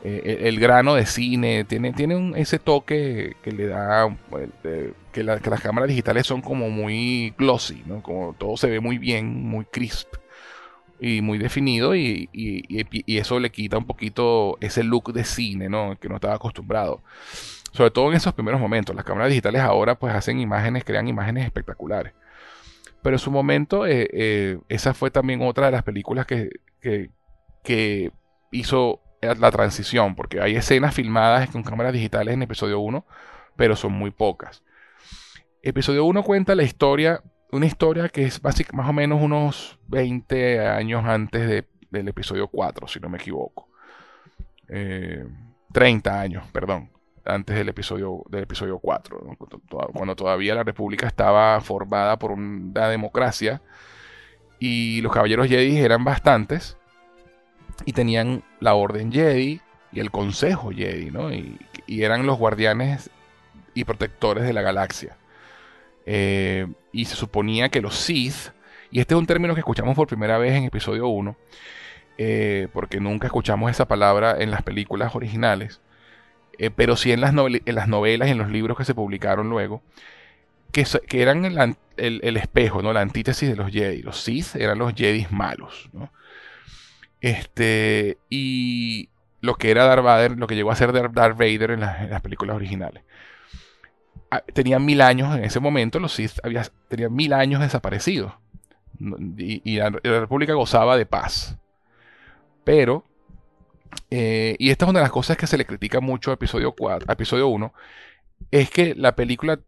eh, 0.04 0.38
el, 0.42 0.60
grano 0.60 0.94
de 0.94 1.06
cine, 1.06 1.64
tiene, 1.64 1.92
tiene 1.92 2.32
ese 2.36 2.58
toque 2.58 3.36
que 3.42 3.52
le 3.52 3.66
da. 3.66 4.16
Eh, 4.64 4.92
que, 5.12 5.22
las 5.22 5.60
cámaras 5.60 5.88
digitales 5.88 6.26
son 6.26 6.40
como 6.40 6.70
muy 6.70 7.34
glossy, 7.36 7.82
¿no? 7.86 8.02
Como 8.02 8.34
todo 8.34 8.56
se 8.56 8.68
ve 8.68 8.80
muy 8.80 8.98
bien, 8.98 9.44
muy 9.44 9.64
crisp 9.66 10.14
y 11.00 11.20
muy 11.20 11.38
definido. 11.38 11.94
Y, 11.94 12.30
y, 12.32 13.18
eso 13.18 13.40
le 13.40 13.50
quita 13.50 13.76
un 13.78 13.86
poquito 13.86 14.56
ese 14.60 14.82
look 14.84 15.12
de 15.12 15.24
cine, 15.24 15.68
¿no? 15.68 15.98
Que 15.98 16.08
no 16.08 16.16
estaba 16.16 16.34
acostumbrado. 16.34 17.02
Sobre 17.72 17.90
todo 17.90 18.10
en 18.10 18.16
esos 18.16 18.32
primeros 18.32 18.60
momentos. 18.60 18.96
Las 18.96 19.04
cámaras 19.04 19.28
digitales 19.28 19.60
ahora, 19.60 19.96
pues 19.98 20.14
hacen 20.14 20.40
imágenes, 20.40 20.84
crean 20.84 21.08
imágenes 21.08 21.44
espectaculares. 21.44 22.14
Pero 23.06 23.14
en 23.14 23.20
su 23.20 23.30
momento, 23.30 23.86
eh, 23.86 24.08
eh, 24.12 24.58
esa 24.68 24.92
fue 24.92 25.12
también 25.12 25.40
otra 25.40 25.66
de 25.66 25.70
las 25.70 25.84
películas 25.84 26.26
que, 26.26 26.50
que, 27.62 28.10
hizo 28.50 29.00
la 29.22 29.52
transición, 29.52 30.16
porque 30.16 30.40
hay 30.40 30.56
escenas 30.56 30.92
filmadas 30.92 31.48
con 31.50 31.62
cámaras 31.62 31.92
digitales 31.92 32.34
en 32.34 32.42
episodio 32.42 32.80
1, 32.80 33.06
pero 33.54 33.76
son 33.76 33.92
muy 33.92 34.10
pocas. 34.10 34.64
Episodio 35.62 36.04
1 36.04 36.24
cuenta 36.24 36.56
la 36.56 36.64
historia, 36.64 37.22
una 37.52 37.66
historia 37.66 38.08
que 38.08 38.24
es 38.24 38.42
básicamente 38.42 38.76
más 38.76 38.90
o 38.90 38.92
menos 38.92 39.22
unos 39.22 39.78
20 39.86 40.66
años 40.66 41.04
antes 41.04 41.46
de, 41.48 41.64
del 41.92 42.08
episodio 42.08 42.48
4, 42.48 42.88
si 42.88 42.98
no 42.98 43.08
me 43.08 43.18
equivoco. 43.18 43.68
30 44.66 46.10
eh, 46.10 46.18
años, 46.18 46.44
perdón 46.50 46.95
antes 47.26 47.56
del 47.56 47.68
episodio, 47.68 48.22
del 48.28 48.44
episodio 48.44 48.78
4, 48.78 49.36
cuando 49.92 50.16
todavía 50.16 50.54
la 50.54 50.62
República 50.62 51.06
estaba 51.06 51.60
formada 51.60 52.18
por 52.18 52.32
una 52.32 52.88
democracia 52.88 53.60
y 54.58 55.00
los 55.02 55.12
caballeros 55.12 55.48
Jedi 55.48 55.78
eran 55.78 56.04
bastantes 56.04 56.76
y 57.84 57.92
tenían 57.92 58.42
la 58.60 58.74
Orden 58.74 59.12
Jedi 59.12 59.60
y 59.92 60.00
el 60.00 60.10
Consejo 60.10 60.70
Jedi, 60.70 61.10
¿no? 61.10 61.32
y, 61.32 61.58
eran 61.88 62.26
los 62.26 62.36
guardianes 62.36 63.10
y 63.74 63.84
protectores 63.84 64.44
de 64.44 64.52
la 64.52 64.62
galaxia. 64.62 65.16
Eh, 66.04 66.66
y 66.92 67.04
se 67.04 67.14
suponía 67.14 67.68
que 67.68 67.80
los 67.80 67.96
Sith, 67.96 68.52
y 68.90 68.98
este 69.00 69.14
es 69.14 69.20
un 69.20 69.26
término 69.26 69.54
que 69.54 69.60
escuchamos 69.60 69.94
por 69.94 70.08
primera 70.08 70.36
vez 70.38 70.54
en 70.54 70.64
episodio 70.64 71.06
1, 71.08 71.36
eh, 72.18 72.68
porque 72.72 72.98
nunca 72.98 73.26
escuchamos 73.26 73.70
esa 73.70 73.86
palabra 73.86 74.36
en 74.38 74.50
las 74.50 74.62
películas 74.62 75.14
originales, 75.14 75.80
eh, 76.58 76.70
pero 76.74 76.96
sí 76.96 77.12
en 77.12 77.20
las, 77.20 77.32
en 77.34 77.74
las 77.74 77.88
novelas 77.88 78.28
en 78.28 78.38
los 78.38 78.50
libros 78.50 78.76
que 78.76 78.84
se 78.84 78.94
publicaron 78.94 79.48
luego, 79.48 79.82
que, 80.72 81.22
eran 81.22 81.44
el, 81.96 82.36
espejo, 82.36 82.82
¿no? 82.82 82.92
la 82.92 83.00
antítesis 83.00 83.48
de 83.48 83.56
los 83.56 83.72
Jedi. 83.72 84.02
Los 84.02 84.20
Sith 84.20 84.56
eran 84.56 84.78
los 84.78 84.94
Jedi 84.94 85.26
malos. 85.30 85.88
Este, 87.20 88.18
y 88.28 89.08
lo 89.40 89.54
que 89.54 89.70
era 89.70 89.86
Darth 89.86 90.04
Vader, 90.04 90.38
lo 90.38 90.46
que 90.46 90.54
llegó 90.54 90.70
a 90.70 90.76
ser 90.76 90.92
Darth 90.92 91.38
Vader 91.38 91.70
en, 91.72 91.80
las 91.80 92.20
películas 92.20 92.56
originales. 92.56 93.02
ah, 94.30 94.42
tenían 94.52 94.84
mil 94.84 95.00
años 95.00 95.34
en 95.36 95.44
ese 95.44 95.60
momento, 95.60 95.98
los 95.98 96.12
Sith 96.12 96.38
había, 96.42 96.64
tenían 96.88 97.14
mil 97.14 97.32
años 97.32 97.60
desaparecidos. 97.60 98.32
Y, 99.38 99.76
la, 99.76 99.90
República 99.90 100.54
gozaba 100.54 100.96
de 100.96 101.06
paz. 101.06 101.58
Pero, 102.64 103.04
eh, 104.10 104.56
y 104.58 104.70
esta 104.70 104.84
es 104.84 104.90
una 104.90 105.00
de 105.00 105.04
las 105.04 105.12
cosas 105.12 105.36
que 105.36 105.46
se 105.46 105.58
le 105.58 105.66
critica 105.66 106.00
mucho 106.00 106.30
a 106.30 106.34
episodio, 106.34 106.72
4, 106.72 107.12
episodio 107.12 107.48
1, 107.48 107.72
es 108.50 108.70
que 108.70 108.94
la 108.94 109.16
película 109.16 109.60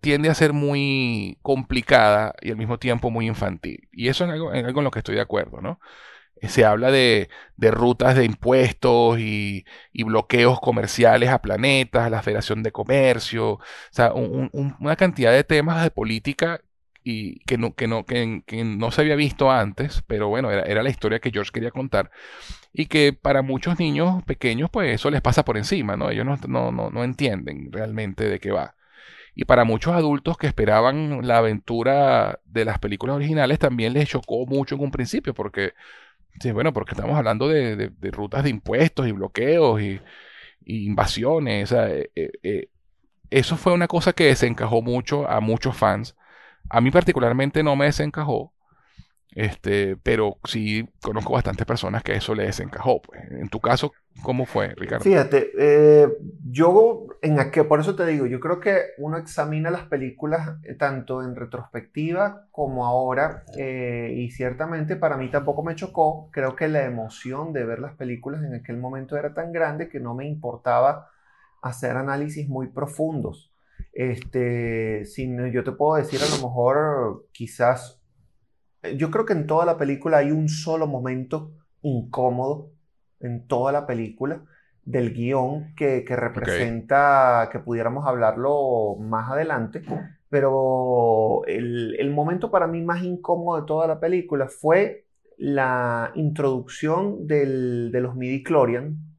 tiende 0.00 0.30
a 0.30 0.34
ser 0.34 0.52
muy 0.52 1.38
complicada 1.42 2.34
y 2.40 2.50
al 2.50 2.56
mismo 2.56 2.78
tiempo 2.78 3.10
muy 3.10 3.26
infantil. 3.26 3.88
Y 3.92 4.08
eso 4.08 4.24
es 4.24 4.30
algo, 4.30 4.50
algo 4.50 4.80
en 4.80 4.84
lo 4.84 4.90
que 4.90 5.00
estoy 5.00 5.16
de 5.16 5.20
acuerdo, 5.20 5.60
¿no? 5.60 5.78
se 6.42 6.64
habla 6.64 6.90
de, 6.90 7.28
rutas 7.58 8.14
de 8.16 8.24
impuestos 8.24 9.18
y, 9.18 9.64
bloqueos 10.04 10.60
comerciales 10.60 11.30
a 11.30 11.40
planetas, 11.40 12.06
a 12.06 12.10
la 12.10 12.22
Federación 12.22 12.62
de 12.62 12.72
Comercio, 12.72 13.52
o 13.52 13.60
sea, 13.90 14.12
una 14.12 14.96
cantidad 14.96 15.32
de 15.32 15.44
temas 15.44 15.82
de 15.82 15.90
política 15.90 16.60
y 17.08 17.38
que 17.46 17.56
no, 17.58 17.74
que 17.74 17.86
no, 17.86 18.04
que, 18.04 18.42
no 18.64 18.90
se 18.90 19.00
había 19.02 19.14
visto 19.16 19.50
antes, 19.50 20.02
pero 20.08 20.28
bueno, 20.28 20.50
era, 20.50 20.82
la 20.82 20.90
historia 20.90 21.20
que 21.20 21.30
George 21.30 21.52
quería 21.52 21.70
contar 21.70 22.10
y 22.72 22.86
que 22.86 23.12
para 23.12 23.42
muchos 23.42 23.78
niños 23.78 24.24
pequeños 24.24 24.70
pues 24.70 24.92
eso 24.94 25.10
les 25.10 25.22
pasa 25.22 25.44
por 25.44 25.56
encima, 25.56 25.96
¿no? 25.96 26.10
Ellos 26.10 26.26
no, 26.48 26.72
no, 26.72 26.90
no 26.90 27.04
entienden 27.04 27.70
realmente 27.72 28.24
de 28.28 28.40
qué 28.40 28.50
va. 28.50 28.74
Y 29.34 29.44
para 29.44 29.64
muchos 29.64 29.94
adultos 29.94 30.38
que 30.38 30.48
esperaban 30.48 31.26
la 31.26 31.38
aventura 31.38 32.40
de 32.44 32.64
las 32.64 32.78
películas 32.80 33.16
originales 33.16 33.58
también 33.58 33.92
les 33.92 34.08
chocó 34.08 34.46
mucho 34.46 34.74
en 34.74 34.82
un 34.82 34.90
principio 34.90 35.34
porque 35.34 35.74
Sí, 36.40 36.52
bueno, 36.52 36.72
porque 36.72 36.92
estamos 36.92 37.16
hablando 37.16 37.48
de, 37.48 37.92
rutas 38.12 38.44
de 38.44 38.50
impuestos 38.50 39.06
y 39.06 39.12
bloqueos 39.12 39.80
y, 39.80 40.00
invasiones. 40.66 41.72
Eh, 41.72 42.10
eh, 42.14 42.30
eh, 42.42 42.68
eso 43.30 43.56
fue 43.56 43.72
una 43.72 43.88
cosa 43.88 44.12
que 44.12 44.24
desencajó 44.26 44.82
mucho 44.82 45.28
a 45.28 45.40
muchos 45.40 45.76
fans. 45.76 46.16
A 46.68 46.80
mí 46.80 46.90
particularmente 46.90 47.62
no 47.62 47.76
me 47.76 47.86
desencajó, 47.86 48.52
este, 49.36 49.98
pero 49.98 50.38
sí 50.44 50.88
conozco 51.02 51.34
bastantes 51.34 51.66
personas 51.66 52.02
que 52.02 52.14
eso 52.14 52.34
les 52.34 52.46
desencajó. 52.46 53.02
Pues. 53.02 53.20
En 53.30 53.50
tu 53.50 53.60
caso, 53.60 53.92
¿cómo 54.22 54.46
fue, 54.46 54.74
Ricardo? 54.74 55.04
Fíjate, 55.04 55.50
eh, 55.58 56.08
yo, 56.42 57.06
en 57.20 57.38
aquel, 57.38 57.66
por 57.66 57.78
eso 57.78 57.94
te 57.94 58.06
digo, 58.06 58.24
yo 58.24 58.40
creo 58.40 58.60
que 58.60 58.78
uno 58.96 59.18
examina 59.18 59.70
las 59.70 59.82
películas 59.88 60.56
eh, 60.64 60.72
tanto 60.72 61.22
en 61.22 61.36
retrospectiva 61.36 62.46
como 62.50 62.86
ahora, 62.86 63.44
eh, 63.58 64.14
y 64.16 64.30
ciertamente 64.30 64.96
para 64.96 65.18
mí 65.18 65.30
tampoco 65.30 65.62
me 65.62 65.74
chocó. 65.74 66.30
Creo 66.32 66.56
que 66.56 66.68
la 66.68 66.84
emoción 66.84 67.52
de 67.52 67.66
ver 67.66 67.80
las 67.80 67.94
películas 67.94 68.42
en 68.42 68.54
aquel 68.54 68.78
momento 68.78 69.18
era 69.18 69.34
tan 69.34 69.52
grande 69.52 69.90
que 69.90 70.00
no 70.00 70.14
me 70.14 70.26
importaba 70.26 71.10
hacer 71.60 71.98
análisis 71.98 72.48
muy 72.48 72.68
profundos. 72.68 73.52
Este, 73.98 75.06
sin, 75.06 75.50
yo 75.52 75.64
te 75.64 75.72
puedo 75.72 75.94
decir 75.94 76.20
a 76.20 76.36
lo 76.36 76.46
mejor 76.46 77.24
quizás 77.32 77.98
yo 78.98 79.10
creo 79.10 79.24
que 79.24 79.32
en 79.32 79.46
toda 79.46 79.64
la 79.64 79.78
película 79.78 80.18
hay 80.18 80.32
un 80.32 80.50
solo 80.50 80.86
momento 80.86 81.52
incómodo 81.80 82.72
en 83.20 83.46
toda 83.46 83.72
la 83.72 83.86
película 83.86 84.44
del 84.84 85.14
guion 85.14 85.74
que, 85.74 86.04
representa 86.06 87.48
que 87.50 87.58
pudiéramos 87.58 88.06
hablarlo 88.06 88.96
más 89.00 89.30
adelante, 89.30 89.82
pero 90.28 91.40
el, 91.46 92.10
momento 92.10 92.50
para 92.50 92.66
mí 92.66 92.82
más 92.82 93.02
incómodo 93.02 93.62
de 93.62 93.66
toda 93.66 93.86
la 93.86 93.98
película 93.98 94.46
fue 94.48 95.06
la 95.38 96.12
introducción 96.16 97.26
del, 97.26 97.90
de 97.92 98.00
los 98.02 98.14
midi 98.14 98.44
chlorian 98.44 99.15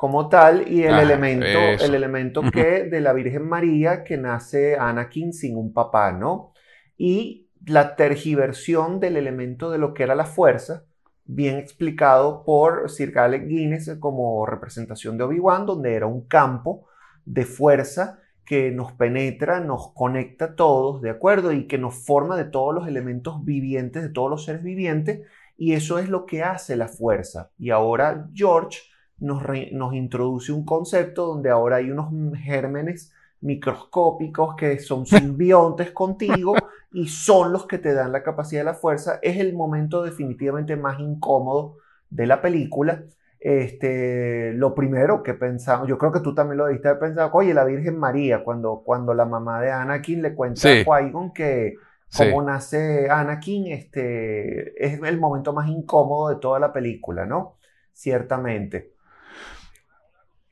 como 0.00 0.30
tal 0.30 0.72
y 0.72 0.84
el 0.84 0.98
elemento, 0.98 1.58
el 1.78 1.94
elemento 1.94 2.40
que 2.50 2.84
de 2.84 3.02
la 3.02 3.12
Virgen 3.12 3.46
María 3.46 4.02
que 4.02 4.16
nace 4.16 4.74
Anakin 4.78 5.34
sin 5.34 5.58
un 5.58 5.74
papá, 5.74 6.10
¿no? 6.10 6.54
Y 6.96 7.50
la 7.66 7.96
tergiversión 7.96 8.98
del 8.98 9.18
elemento 9.18 9.70
de 9.70 9.76
lo 9.76 9.92
que 9.92 10.04
era 10.04 10.14
la 10.14 10.24
fuerza, 10.24 10.86
bien 11.26 11.58
explicado 11.58 12.44
por 12.44 12.88
Sir 12.88 13.18
Alec 13.18 13.46
Guinness 13.46 13.94
como 14.00 14.46
representación 14.46 15.18
de 15.18 15.24
Obi-Wan, 15.24 15.66
donde 15.66 15.92
era 15.92 16.06
un 16.06 16.26
campo 16.26 16.88
de 17.26 17.44
fuerza 17.44 18.20
que 18.46 18.70
nos 18.70 18.92
penetra, 18.92 19.60
nos 19.60 19.92
conecta 19.92 20.46
a 20.46 20.54
todos, 20.54 21.02
¿de 21.02 21.10
acuerdo? 21.10 21.52
Y 21.52 21.66
que 21.66 21.76
nos 21.76 22.06
forma 22.06 22.38
de 22.38 22.44
todos 22.44 22.74
los 22.74 22.88
elementos 22.88 23.44
vivientes, 23.44 24.02
de 24.02 24.08
todos 24.08 24.30
los 24.30 24.46
seres 24.46 24.62
vivientes, 24.62 25.26
y 25.58 25.74
eso 25.74 25.98
es 25.98 26.08
lo 26.08 26.24
que 26.24 26.42
hace 26.42 26.74
la 26.74 26.88
fuerza. 26.88 27.50
Y 27.58 27.68
ahora 27.68 28.30
George 28.32 28.78
nos, 29.20 29.42
nos 29.72 29.94
introduce 29.94 30.52
un 30.52 30.64
concepto 30.64 31.26
donde 31.26 31.50
ahora 31.50 31.76
hay 31.76 31.90
unos 31.90 32.10
gérmenes 32.38 33.12
microscópicos 33.40 34.56
que 34.56 34.78
son 34.78 35.06
simbiontes 35.06 35.92
contigo 35.92 36.54
y 36.92 37.08
son 37.08 37.52
los 37.52 37.66
que 37.66 37.78
te 37.78 37.94
dan 37.94 38.12
la 38.12 38.22
capacidad 38.22 38.60
de 38.60 38.64
la 38.64 38.74
fuerza. 38.74 39.18
Es 39.22 39.38
el 39.38 39.54
momento 39.54 40.02
definitivamente 40.02 40.76
más 40.76 40.98
incómodo 40.98 41.76
de 42.08 42.26
la 42.26 42.40
película. 42.40 43.04
Este, 43.38 44.52
lo 44.52 44.74
primero 44.74 45.22
que 45.22 45.32
pensamos, 45.32 45.88
yo 45.88 45.96
creo 45.96 46.12
que 46.12 46.20
tú 46.20 46.34
también 46.34 46.58
lo 46.58 46.66
diste 46.66 46.88
haber 46.88 47.00
pensado, 47.00 47.30
oye, 47.32 47.54
la 47.54 47.64
Virgen 47.64 47.98
María, 47.98 48.44
cuando, 48.44 48.82
cuando 48.84 49.14
la 49.14 49.24
mamá 49.24 49.62
de 49.62 49.70
Anakin 49.70 50.20
le 50.20 50.34
cuenta 50.34 50.68
a 50.68 50.84
Qui-Gon 50.84 51.32
que 51.32 51.76
cómo 52.14 52.42
nace 52.42 53.08
Anakin, 53.08 53.68
este, 53.68 54.84
es 54.84 55.00
el 55.02 55.18
momento 55.18 55.54
más 55.54 55.68
incómodo 55.70 56.28
de 56.28 56.36
toda 56.36 56.58
la 56.58 56.72
película, 56.72 57.24
¿no? 57.24 57.56
Ciertamente. 57.92 58.92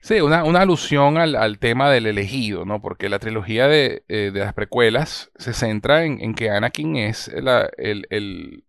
Sí, 0.00 0.20
una, 0.20 0.40
alusión 0.60 1.18
al, 1.18 1.58
tema 1.58 1.90
del 1.90 2.06
elegido, 2.06 2.64
¿no? 2.64 2.80
Porque 2.80 3.08
la 3.08 3.18
trilogía 3.18 3.66
de, 3.66 4.04
eh, 4.08 4.30
las 4.32 4.54
precuelas 4.54 5.30
se 5.36 5.52
centra 5.52 6.04
en, 6.04 6.34
que 6.34 6.50
Anakin 6.50 6.96
es 6.96 7.28
el, 7.28 8.64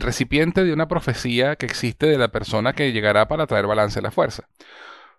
recipiente 0.00 0.64
de 0.64 0.72
una 0.72 0.88
profecía 0.88 1.56
que 1.56 1.66
existe 1.66 2.06
de 2.06 2.18
la 2.18 2.28
persona 2.28 2.72
que 2.72 2.92
llegará 2.92 3.26
para 3.28 3.46
traer 3.46 3.66
balance 3.66 3.98
a 3.98 4.02
la 4.02 4.12
fuerza. 4.12 4.48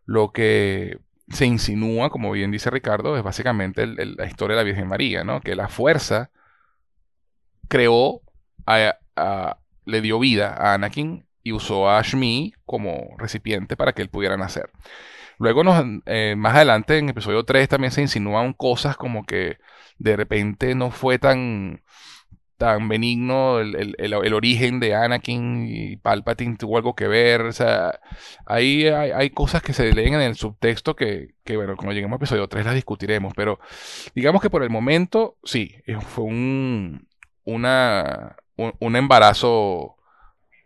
Lo 0.05 0.31
que 0.31 0.99
se 1.29 1.45
insinúa, 1.45 2.09
como 2.09 2.31
bien 2.31 2.51
dice 2.51 2.69
Ricardo, 2.69 3.17
es 3.17 3.23
básicamente 3.23 3.85
la 3.87 4.25
historia 4.25 4.55
de 4.55 4.63
la 4.63 4.65
Virgen 4.65 4.87
María, 4.87 5.23
¿no? 5.23 5.41
Que 5.41 5.55
la 5.55 5.67
fuerza 5.67 6.31
creó, 7.67 8.21
le 9.85 10.01
dio 10.01 10.19
vida 10.19 10.55
a 10.57 10.75
Anakin 10.75 11.25
y 11.45 11.53
usó 11.53 11.87
a 11.87 12.01
Shmi 12.01 12.55
como 12.65 13.15
recipiente 13.19 13.77
para 13.77 13.93
que 13.93 14.01
él 14.01 14.09
pudiera 14.09 14.35
nacer. 14.35 14.71
Luego, 15.37 15.61
eh, 16.07 16.33
más 16.35 16.55
adelante, 16.55 16.97
en 16.97 17.09
episodio 17.09 17.45
3, 17.45 17.69
también 17.69 17.91
se 17.91 18.01
insinúan 18.01 18.53
cosas 18.53 18.97
como 18.97 19.25
que 19.25 19.57
de 19.99 20.15
repente 20.15 20.73
no 20.73 20.89
fue 20.89 21.19
tan, 21.19 21.83
tan 22.57 22.89
benigno 22.89 23.59
el, 23.59 24.13
origen 24.33 24.79
de 24.79 24.95
Anakin 24.95 25.67
y 25.67 25.97
Palpatine 25.97 26.57
tuvo 26.57 26.77
algo 26.77 26.95
que 26.95 27.07
ver. 27.07 27.41
O 27.41 27.51
sea, 27.51 27.99
ahí 28.47 28.87
hay, 28.87 29.29
cosas 29.29 29.61
que 29.61 29.73
se 29.73 29.93
leen 29.93 30.15
en 30.15 30.21
el 30.21 30.35
subtexto 30.35 30.95
que, 30.95 31.35
bueno, 31.47 31.75
cuando 31.75 31.93
lleguemos 31.93 32.15
a 32.17 32.23
episodio 32.23 32.47
3 32.47 32.65
las 32.65 32.73
discutiremos. 32.73 33.33
Pero 33.35 33.59
digamos 34.15 34.41
que 34.41 34.49
por 34.49 34.63
el 34.63 34.71
momento, 34.71 35.37
sí, 35.43 35.75
fue 36.01 36.23
un, 36.23 37.07
una, 37.43 38.35
un 38.55 38.95
embarazo 38.95 39.94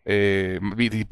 eh, 0.05 0.59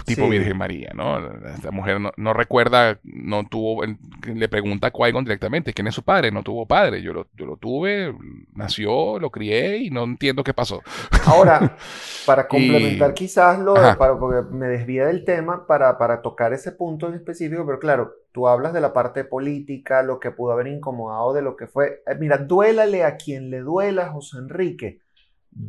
tipo 0.06 0.30
Virgen 0.30 0.58
María, 0.58 0.92
¿no? 0.94 1.18
Esta 1.50 1.72
mujer 1.72 2.00
no, 2.16 2.34
recuerda, 2.34 3.00
no 3.04 3.46
tuvo, 3.48 3.84
le 4.26 4.50
pregunta 4.50 4.88
a 4.88 4.92
qui 4.92 5.12
directamente, 5.12 5.74
¿quién 5.74 5.88
es 5.88 5.96
su 5.96 6.04
padre? 6.04 6.32
No 6.32 6.44
tuvo 6.44 6.66
padre, 6.66 7.02
yo 7.02 7.14
lo, 7.14 7.28
yo 7.36 7.46
lo 7.46 7.58
tuve, 7.58 8.16
nació, 8.56 9.20
lo 9.20 9.30
crié 9.30 9.78
y 9.78 9.90
no 9.90 10.04
entiendo 10.04 10.44
qué 10.44 10.54
pasó. 10.54 10.82
Ahora, 11.26 11.78
para 12.26 12.48
complementar 12.48 13.14
quizás 13.14 13.60
lo, 13.60 13.74
para, 13.74 14.18
porque 14.18 14.50
me 14.52 14.68
desvía 14.68 15.08
del 15.08 15.26
tema, 15.26 15.68
para, 15.68 15.98
para 15.98 16.22
tocar 16.22 16.54
ese 16.54 16.72
punto 16.72 17.08
en 17.08 17.16
específico, 17.16 17.66
pero 17.66 17.80
claro, 17.80 18.14
tú 18.32 18.48
hablas 18.48 18.74
de 18.74 18.82
la 18.82 18.94
parte 18.94 19.24
política, 19.26 20.02
lo 20.02 20.20
que 20.20 20.32
pudo 20.32 20.54
haber 20.54 20.68
incomodado 20.68 21.34
de 21.34 21.42
lo 21.42 21.56
que 21.56 21.68
fue, 21.68 22.04
eh, 22.08 22.16
mira, 22.20 22.38
duélale 22.38 23.04
a 23.04 23.18
quien 23.18 23.50
le 23.50 23.60
duela, 23.60 24.10
José 24.10 24.38
Enrique 24.38 25.02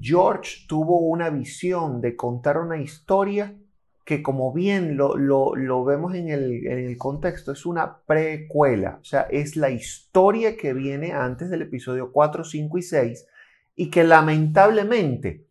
George 0.01 0.67
tuvo 0.69 1.01
una 1.01 1.31
visión 1.31 2.01
de 2.01 2.17
contar 2.17 2.59
una 2.59 2.81
historia 2.81 3.55
que 4.09 4.23
como 4.23 4.55
bien 4.55 4.97
lo, 4.97 5.85
vemos 5.85 6.15
en 6.15 6.31
el, 6.31 6.97
contexto, 6.97 7.53
es 7.53 7.67
una 7.67 7.99
precuela, 8.07 8.99
o 9.03 9.05
sea, 9.05 9.27
es 9.31 9.55
la 9.55 9.69
historia 9.69 10.57
que 10.57 10.73
viene 10.73 11.13
antes 11.13 11.51
del 11.51 11.61
episodio 11.61 12.11
4, 12.11 12.43
5 12.43 12.79
y 12.79 12.83
6 12.83 13.27
y 13.77 13.91
que 13.91 14.05
lamentablemente 14.05 15.45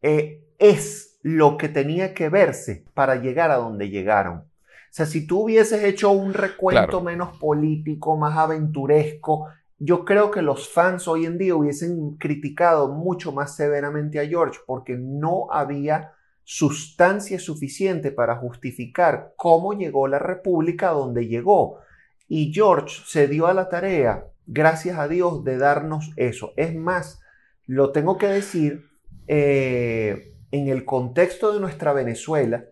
eh, 0.00 0.42
es 0.58 1.18
lo 1.20 1.58
que 1.58 1.68
tenía 1.68 2.14
que 2.14 2.30
verse 2.30 2.86
para 2.94 3.16
llegar 3.16 3.50
a 3.50 3.56
donde 3.56 3.90
llegaron. 3.90 4.38
O 4.38 4.90
sea, 4.90 5.04
si 5.04 5.26
tú 5.26 5.42
hubieses 5.42 5.84
hecho 5.84 6.10
un 6.10 6.32
recuento 6.32 7.02
menos 7.02 7.36
político, 7.36 8.16
más 8.16 8.38
aventuresco, 8.38 9.48
yo 9.78 10.04
creo 10.04 10.30
que 10.30 10.42
los 10.42 10.68
fans 10.68 11.06
hoy 11.06 11.24
en 11.24 11.38
día 11.38 11.54
hubiesen 11.54 12.16
criticado 12.16 12.88
mucho 12.88 13.32
más 13.32 13.54
severamente 13.54 14.18
a 14.18 14.26
George 14.26 14.58
porque 14.66 14.96
no 14.96 15.46
había 15.52 16.12
sustancia 16.42 17.38
suficiente 17.38 18.10
para 18.10 18.36
justificar 18.36 19.34
cómo 19.36 19.74
llegó 19.74 20.08
la 20.08 20.18
República 20.18 20.88
a 20.88 20.94
donde 20.94 21.28
llegó. 21.28 21.78
Y 22.26 22.52
George 22.52 23.02
se 23.06 23.28
dio 23.28 23.46
a 23.46 23.54
la 23.54 23.68
tarea 23.68 24.24
gracias 24.48 24.98
a 24.98 25.06
Dios, 25.06 25.44
de 25.44 25.58
darnos 25.58 26.10
eso. 26.16 26.54
Es 26.56 26.74
más, 26.74 27.20
lo 27.66 27.92
tengo 27.92 28.18
que 28.18 28.26
decir 28.26 28.88
eh, 29.26 30.34
en 30.50 30.68
el 30.68 30.84
contexto 30.84 31.52
de 31.52 31.60
nuestra 31.60 31.92
Venezuela, 31.92 32.64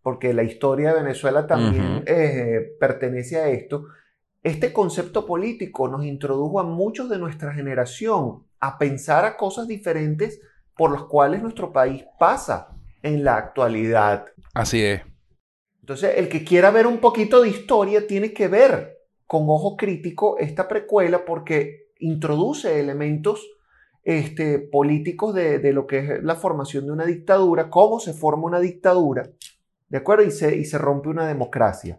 porque 0.00 0.32
la 0.32 0.44
historia 0.44 0.94
de 0.94 1.02
Venezuela 1.02 1.46
también 1.46 2.04
eh, 2.06 2.76
pertenece 2.78 3.36
a 3.36 3.48
esto. 3.48 3.86
Este 4.44 4.74
concepto 4.74 5.24
político 5.24 5.88
nos 5.88 6.04
introdujo 6.04 6.60
a 6.60 6.64
muchos 6.64 7.08
de 7.08 7.18
nuestra 7.18 7.54
generación 7.54 8.44
a 8.60 8.76
pensar 8.76 9.24
a 9.24 9.38
cosas 9.38 9.66
diferentes 9.66 10.38
por 10.76 10.92
las 10.92 11.04
cuales 11.04 11.42
nuestro 11.42 11.72
país 11.72 12.04
pasa 12.18 12.68
en 13.02 13.24
la 13.24 13.38
actualidad. 13.38 14.26
Así 14.52 14.82
es. 14.84 15.00
Entonces, 15.80 16.12
el 16.18 16.28
que 16.28 16.44
quiera 16.44 16.70
ver 16.70 16.86
un 16.86 16.98
poquito 16.98 17.40
de 17.40 17.48
historia 17.48 18.06
tiene 18.06 18.34
que 18.34 18.48
ver 18.48 18.98
con 19.26 19.44
ojo 19.48 19.78
crítico 19.78 20.36
esta 20.38 20.68
precuela 20.68 21.24
porque 21.24 21.88
introduce 22.00 22.78
elementos 22.78 23.48
este, 24.02 24.58
políticos 24.58 25.34
de, 25.34 25.72
lo 25.72 25.86
que 25.86 26.00
es 26.00 26.22
la 26.22 26.34
formación 26.34 26.84
de 26.84 26.92
una 26.92 27.06
dictadura, 27.06 27.70
cómo 27.70 27.98
se 27.98 28.12
forma 28.12 28.44
una 28.44 28.60
dictadura, 28.60 29.26
¿de 29.88 29.96
acuerdo? 29.96 30.24
Y 30.24 30.30
se, 30.30 30.54
y 30.54 30.66
se 30.66 30.76
rompe 30.76 31.08
una 31.08 31.26
democracia. 31.26 31.98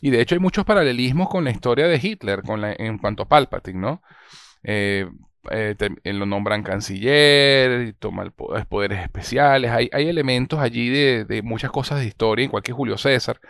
Y 0.00 0.10
de 0.10 0.20
hecho 0.20 0.34
hay 0.34 0.40
muchos 0.40 0.64
paralelismos 0.64 1.28
con 1.28 1.44
la 1.44 1.50
historia 1.50 1.86
de 1.86 2.00
Hitler 2.02 2.42
con 2.42 2.64
en 2.64 2.98
cuanto 2.98 3.24
a 3.24 3.28
Palpatine, 3.28 3.78
¿no? 3.78 4.02
Eh, 4.62 5.06
eh, 5.50 5.74
lo 6.04 6.26
nombran 6.26 6.62
canciller, 6.62 7.94
toma 7.98 8.30
poderes 8.68 9.00
especiales, 9.00 9.70
hay, 9.70 9.88
hay 9.92 10.08
elementos 10.08 10.58
allí 10.58 10.90
de, 10.90 11.40
muchas 11.42 11.70
cosas 11.70 12.00
de 12.00 12.06
historia, 12.06 12.44
igual 12.44 12.62
que 12.62 12.72
Julio 12.72 12.98
César, 12.98 13.40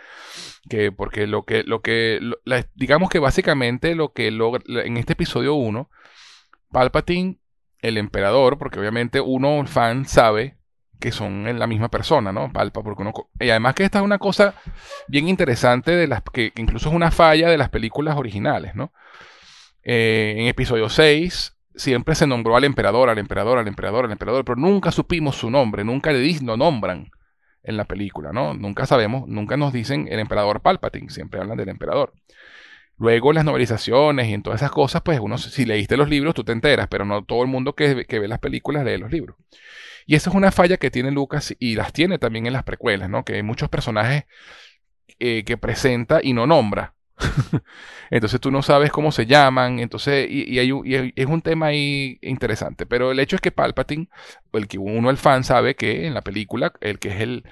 que 0.69 0.93
porque 0.93 1.27
lo 1.27 1.43
que, 1.43 1.63
lo 1.63 1.81
que, 1.81 2.19
digamos 2.75 3.09
que 3.09 3.19
básicamente 3.19 3.93
lo 3.95 4.13
que 4.13 4.31
logra, 4.31 4.63
en 4.85 4.95
este 4.95 5.13
episodio 5.13 5.55
1, 5.55 5.89
Palpatine, 6.71 7.39
el 7.81 7.97
emperador, 7.97 8.57
porque 8.57 8.79
obviamente 8.79 9.19
uno, 9.19 9.65
fan, 9.67 10.05
sabe 10.05 10.60
que 11.01 11.11
son 11.11 11.59
la 11.59 11.67
misma 11.67 11.89
persona, 11.89 12.31
¿no? 12.31 12.53
Palpa, 12.53 12.81
porque 12.81 13.01
uno, 13.01 13.11
y 13.39 13.49
además 13.49 13.75
que 13.75 13.83
esta 13.83 13.99
es 13.99 14.05
una 14.05 14.19
cosa 14.19 14.53
bien 15.09 15.27
interesante 15.27 15.91
de 15.91 16.07
las 16.07 16.21
que, 16.31 16.53
incluso 16.55 16.87
es 16.87 16.95
una 16.95 17.11
falla 17.11 17.49
de 17.49 17.57
las 17.57 17.69
películas 17.69 18.15
originales, 18.15 18.75
¿no? 18.75 18.93
Eh, 19.83 20.35
en 20.37 20.47
episodio 20.47 20.87
6 20.87 21.57
siempre 21.75 22.15
se 22.15 22.27
nombró 22.27 22.55
al 22.55 22.63
emperador, 22.63 23.09
al 23.09 23.17
emperador, 23.17 23.57
al 23.57 23.67
emperador, 23.67 24.05
al 24.05 24.11
emperador, 24.11 24.45
pero 24.45 24.57
nunca 24.57 24.91
supimos 24.91 25.35
su 25.35 25.49
nombre, 25.49 25.83
nunca 25.83 26.11
le 26.11 26.39
lo 26.41 26.55
nombran 26.55 27.11
en 27.63 27.77
la 27.77 27.85
película, 27.85 28.31
¿no? 28.31 28.53
Nunca 28.53 28.85
sabemos, 28.85 29.27
nunca 29.27 29.57
nos 29.57 29.73
dicen 29.73 30.07
el 30.09 30.19
emperador 30.19 30.61
Palpatine, 30.61 31.09
siempre 31.09 31.41
hablan 31.41 31.57
del 31.57 31.69
emperador. 31.69 32.13
Luego 32.97 33.33
las 33.33 33.45
novelizaciones 33.45 34.27
y 34.27 34.33
en 34.33 34.43
todas 34.43 34.61
esas 34.61 34.71
cosas, 34.71 35.01
pues 35.01 35.19
uno, 35.19 35.39
si 35.39 35.65
leíste 35.65 35.97
los 35.97 36.07
libros, 36.07 36.35
tú 36.35 36.43
te 36.43 36.51
enteras, 36.51 36.87
pero 36.87 37.03
no 37.05 37.23
todo 37.23 37.41
el 37.41 37.47
mundo 37.47 37.73
que, 37.73 37.95
ve 37.95 38.27
las 38.27 38.37
películas 38.39 38.85
lee 38.85 38.99
los 38.99 39.11
libros. 39.11 39.37
Y 40.05 40.15
esa 40.15 40.29
es 40.29 40.35
una 40.35 40.51
falla 40.51 40.77
que 40.77 40.91
tiene 40.91 41.11
Lucas 41.11 41.55
y 41.59 41.75
las 41.75 41.93
tiene 41.93 42.17
también 42.19 42.47
en 42.47 42.53
las 42.53 42.63
precuelas, 42.63 43.09
¿no? 43.09 43.23
Que 43.23 43.35
hay 43.35 43.43
muchos 43.43 43.69
personajes 43.69 44.25
eh, 45.19 45.43
que 45.43 45.57
presenta 45.57 46.19
y 46.21 46.33
no 46.33 46.47
nombra. 46.47 46.95
entonces 48.09 48.39
tú 48.39 48.51
no 48.51 48.61
sabes 48.61 48.91
cómo 48.91 49.11
se 49.11 49.25
llaman, 49.25 49.79
entonces, 49.79 50.27
y, 50.29 50.57
es 50.57 51.25
un 51.27 51.41
tema 51.41 51.67
ahí 51.67 52.17
interesante. 52.21 52.85
Pero 52.85 53.11
el 53.11 53.19
hecho 53.19 53.35
es 53.35 53.41
que 53.41 53.51
Palpatine, 53.51 54.09
el 54.53 54.67
que 54.67 54.77
uno, 54.77 55.09
el 55.09 55.17
fan, 55.17 55.43
sabe 55.43 55.75
que 55.75 56.07
en 56.07 56.13
la 56.13 56.21
película, 56.21 56.73
el 56.81 56.99
que 56.99 57.09
es 57.09 57.21
el, 57.21 57.43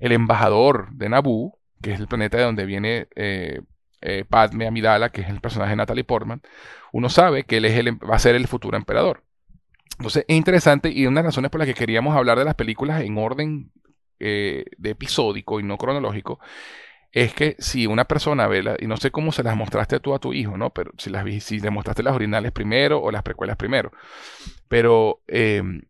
el 0.00 0.12
embajador 0.12 0.88
de 0.92 1.08
Naboo, 1.08 1.58
que 1.82 1.92
es 1.92 2.00
el 2.00 2.08
planeta 2.08 2.38
de 2.38 2.44
donde 2.44 2.66
viene 2.66 3.08
eh, 3.14 3.60
eh, 4.00 4.24
Padme 4.28 4.66
Amidala, 4.66 5.10
que 5.10 5.22
es 5.22 5.28
el 5.28 5.40
personaje 5.40 5.70
de 5.70 5.76
Natalie 5.76 6.04
Portman, 6.04 6.42
uno 6.92 7.08
sabe 7.08 7.44
que 7.44 7.58
él 7.58 7.64
es 7.64 7.78
el, 7.78 7.88
em, 7.88 7.98
va 7.98 8.16
a 8.16 8.18
ser 8.18 8.34
el 8.34 8.46
futuro 8.46 8.76
emperador. 8.76 9.22
Entonces 9.98 10.24
es 10.26 10.36
interesante 10.36 10.90
y 10.90 11.06
una 11.06 11.20
de 11.20 11.24
las 11.24 11.32
razones 11.34 11.50
por 11.50 11.60
las 11.60 11.68
que 11.68 11.74
queríamos 11.74 12.16
hablar 12.16 12.38
de 12.38 12.44
las 12.44 12.54
películas 12.54 13.02
en 13.02 13.16
orden 13.16 13.70
eh, 14.18 14.64
de 14.76 14.90
episódico 14.90 15.60
y 15.60 15.62
no 15.62 15.76
cronológico 15.76 16.40
es 17.14 17.32
que 17.32 17.54
si 17.60 17.86
una 17.86 18.06
persona 18.06 18.48
ve, 18.48 18.76
y 18.80 18.88
no 18.88 18.96
sé 18.96 19.12
cómo 19.12 19.30
se 19.30 19.44
las 19.44 19.56
mostraste 19.56 20.00
tú 20.00 20.14
a 20.14 20.18
tu 20.18 20.32
hijo, 20.32 20.58
¿no? 20.58 20.70
Pero 20.70 20.90
si, 20.98 21.10
las, 21.10 21.24
si 21.44 21.60
le 21.60 21.70
mostraste 21.70 22.02
las 22.02 22.14
originales 22.14 22.50
primero 22.50 23.00
o 23.00 23.12
las 23.12 23.22
precuelas 23.22 23.56
primero. 23.56 23.92
Pero 24.66 25.22
em, 25.28 25.82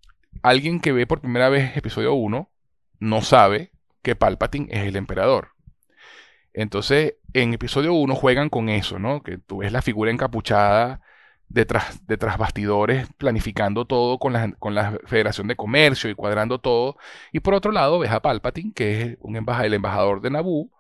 alguien 0.42 0.80
que 0.80 0.92
ve 0.92 1.07
por 1.07 1.20
primera 1.22 1.49
vez 1.49 1.74
episodio 1.78 2.12
1 2.12 2.51
no 3.01 3.22
sabe 3.22 3.72
que 4.03 4.16
Palpatine 4.16 4.68
es 4.70 4.80
el 4.86 4.97
emperador. 4.97 5.53
Entonces, 6.53 7.14
en 7.32 7.55
episodio 7.55 7.95
1 7.95 8.14
juegan 8.14 8.51
con 8.51 8.68
eso, 8.68 8.99
¿no? 8.99 9.22
Que 9.22 9.38
tú 9.38 9.59
ves 9.59 9.72
la 9.72 9.80
figura 9.80 10.11
encapuchada 10.11 11.01
detrás, 11.55 12.05
detrás 12.07 12.36
bastidores, 12.36 13.07
planificando 13.16 13.86
todo 13.86 14.18
con 14.18 14.32
la, 14.32 14.52
con 14.59 14.74
la 14.74 14.98
Federación 15.07 15.46
de 15.46 15.57
Comercio 15.57 16.11
y 16.11 16.14
cuadrando 16.14 16.59
todo. 16.59 16.96
Y 17.32 17.40
por 17.40 17.55
otro 17.55 17.70
lado, 17.72 17.98
ves 18.00 18.11
a 18.11 18.20
Palpatine, 18.20 18.72
que 18.74 19.00
es 19.02 19.18
un 19.20 19.36
el 19.36 19.74
embajador 19.74 20.20
de 20.20 20.30
Naboo, 20.30 20.70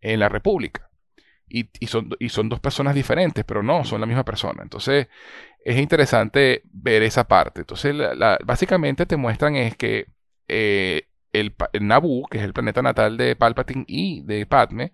en 0.00 0.20
la 0.20 0.28
República. 0.28 0.90
Y, 1.48 1.68
son, 1.86 2.10
y 2.18 2.28
son 2.28 2.48
dos 2.48 2.60
personas 2.60 2.94
diferentes, 2.94 3.44
pero 3.44 3.62
no, 3.62 3.84
son 3.84 4.00
la 4.00 4.06
misma 4.06 4.24
persona. 4.24 4.62
Entonces, 4.62 5.08
es 5.64 5.78
interesante 5.78 6.62
ver 6.72 7.02
esa 7.02 7.26
parte. 7.26 7.60
Entonces, 7.60 7.94
básicamente 8.44 9.06
te 9.06 9.16
muestran 9.16 9.56
es 9.56 9.76
que 9.76 10.08
eh, 10.48 11.08
el, 11.32 11.54
el 11.72 11.86
Naboo, 11.86 12.26
que 12.28 12.38
es 12.38 12.44
el 12.44 12.52
planeta 12.52 12.82
natal 12.82 13.16
de 13.16 13.36
Palpatine 13.36 13.84
y 13.86 14.22
de 14.22 14.44
Padme, 14.44 14.92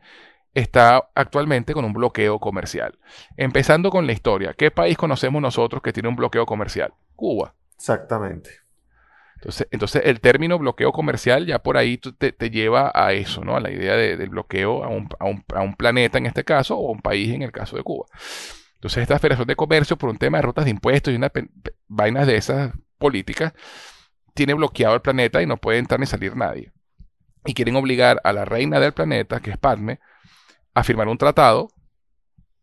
está 0.55 1.11
actualmente 1.15 1.73
con 1.73 1.85
un 1.85 1.93
bloqueo 1.93 2.39
comercial. 2.39 2.99
Empezando 3.37 3.91
con 3.91 4.07
la 4.07 4.13
historia, 4.13 4.55
¿qué 4.55 4.71
país 4.71 4.97
conocemos 4.97 5.41
nosotros 5.41 5.83
que 5.83 5.93
tiene 5.93 6.09
un 6.09 6.17
bloqueo 6.17 6.47
comercial? 6.47 6.93
Cuba. 7.17 7.55
Exactamente. 7.77 8.63
Entonces, 9.71 10.03
el 10.05 10.21
término 10.21 10.57
bloqueo 10.59 10.93
comercial 10.93 11.47
ya 11.47 11.59
por 11.59 11.77
ahí 11.77 11.99
te, 11.99 12.51
lleva 12.51 12.93
a 12.95 13.13
eso, 13.13 13.45
¿no? 13.45 13.57
A 13.57 13.61
la 13.61 13.73
idea 13.73 13.97
del 13.97 14.29
bloqueo 14.29 14.85
a 14.85 14.89
un, 14.89 15.75
planeta 15.75 16.19
en 16.19 16.27
este 16.27 16.45
caso 16.45 16.77
o 16.79 16.89
a 16.89 16.93
un 16.93 17.03
país 17.03 17.35
en 17.35 17.43
el 17.43 17.51
caso 17.51 17.77
de 17.77 17.83
Cuba. 17.83 18.07
Entonces, 18.75 19.03
esta 19.03 19.19
Federación 19.19 19.49
de 19.49 19.57
Comercio, 19.57 19.97
por 19.97 20.11
un 20.11 20.17
tema 20.17 20.39
de 20.39 20.43
rutas 20.43 20.65
de 20.65 20.71
impuestos 20.71 21.13
y 21.13 21.17
unas 21.17 21.33
vainas 21.89 22.27
de 22.27 22.37
esas 22.37 22.73
políticas, 22.99 23.53
tiene 24.35 24.55
bloqueado 24.55 24.95
el 24.95 25.03
planeta 25.03 25.43
y 25.43 25.47
no 25.47 25.57
puede 25.57 25.79
entrar 25.79 25.99
ni 25.99 26.07
salir 26.07 26.37
nadie. 26.37 26.73
Y 27.45 27.55
quieren 27.55 27.75
obligar 27.75 28.21
a 28.23 28.33
la 28.33 28.45
reina 28.45 28.79
del 28.79 28.93
planeta, 28.93 29.41
que 29.41 29.51
es 29.51 29.59
Padme, 29.59 29.99
a 30.75 30.85
firmar 30.85 31.09
un 31.09 31.19
tratado 31.19 31.69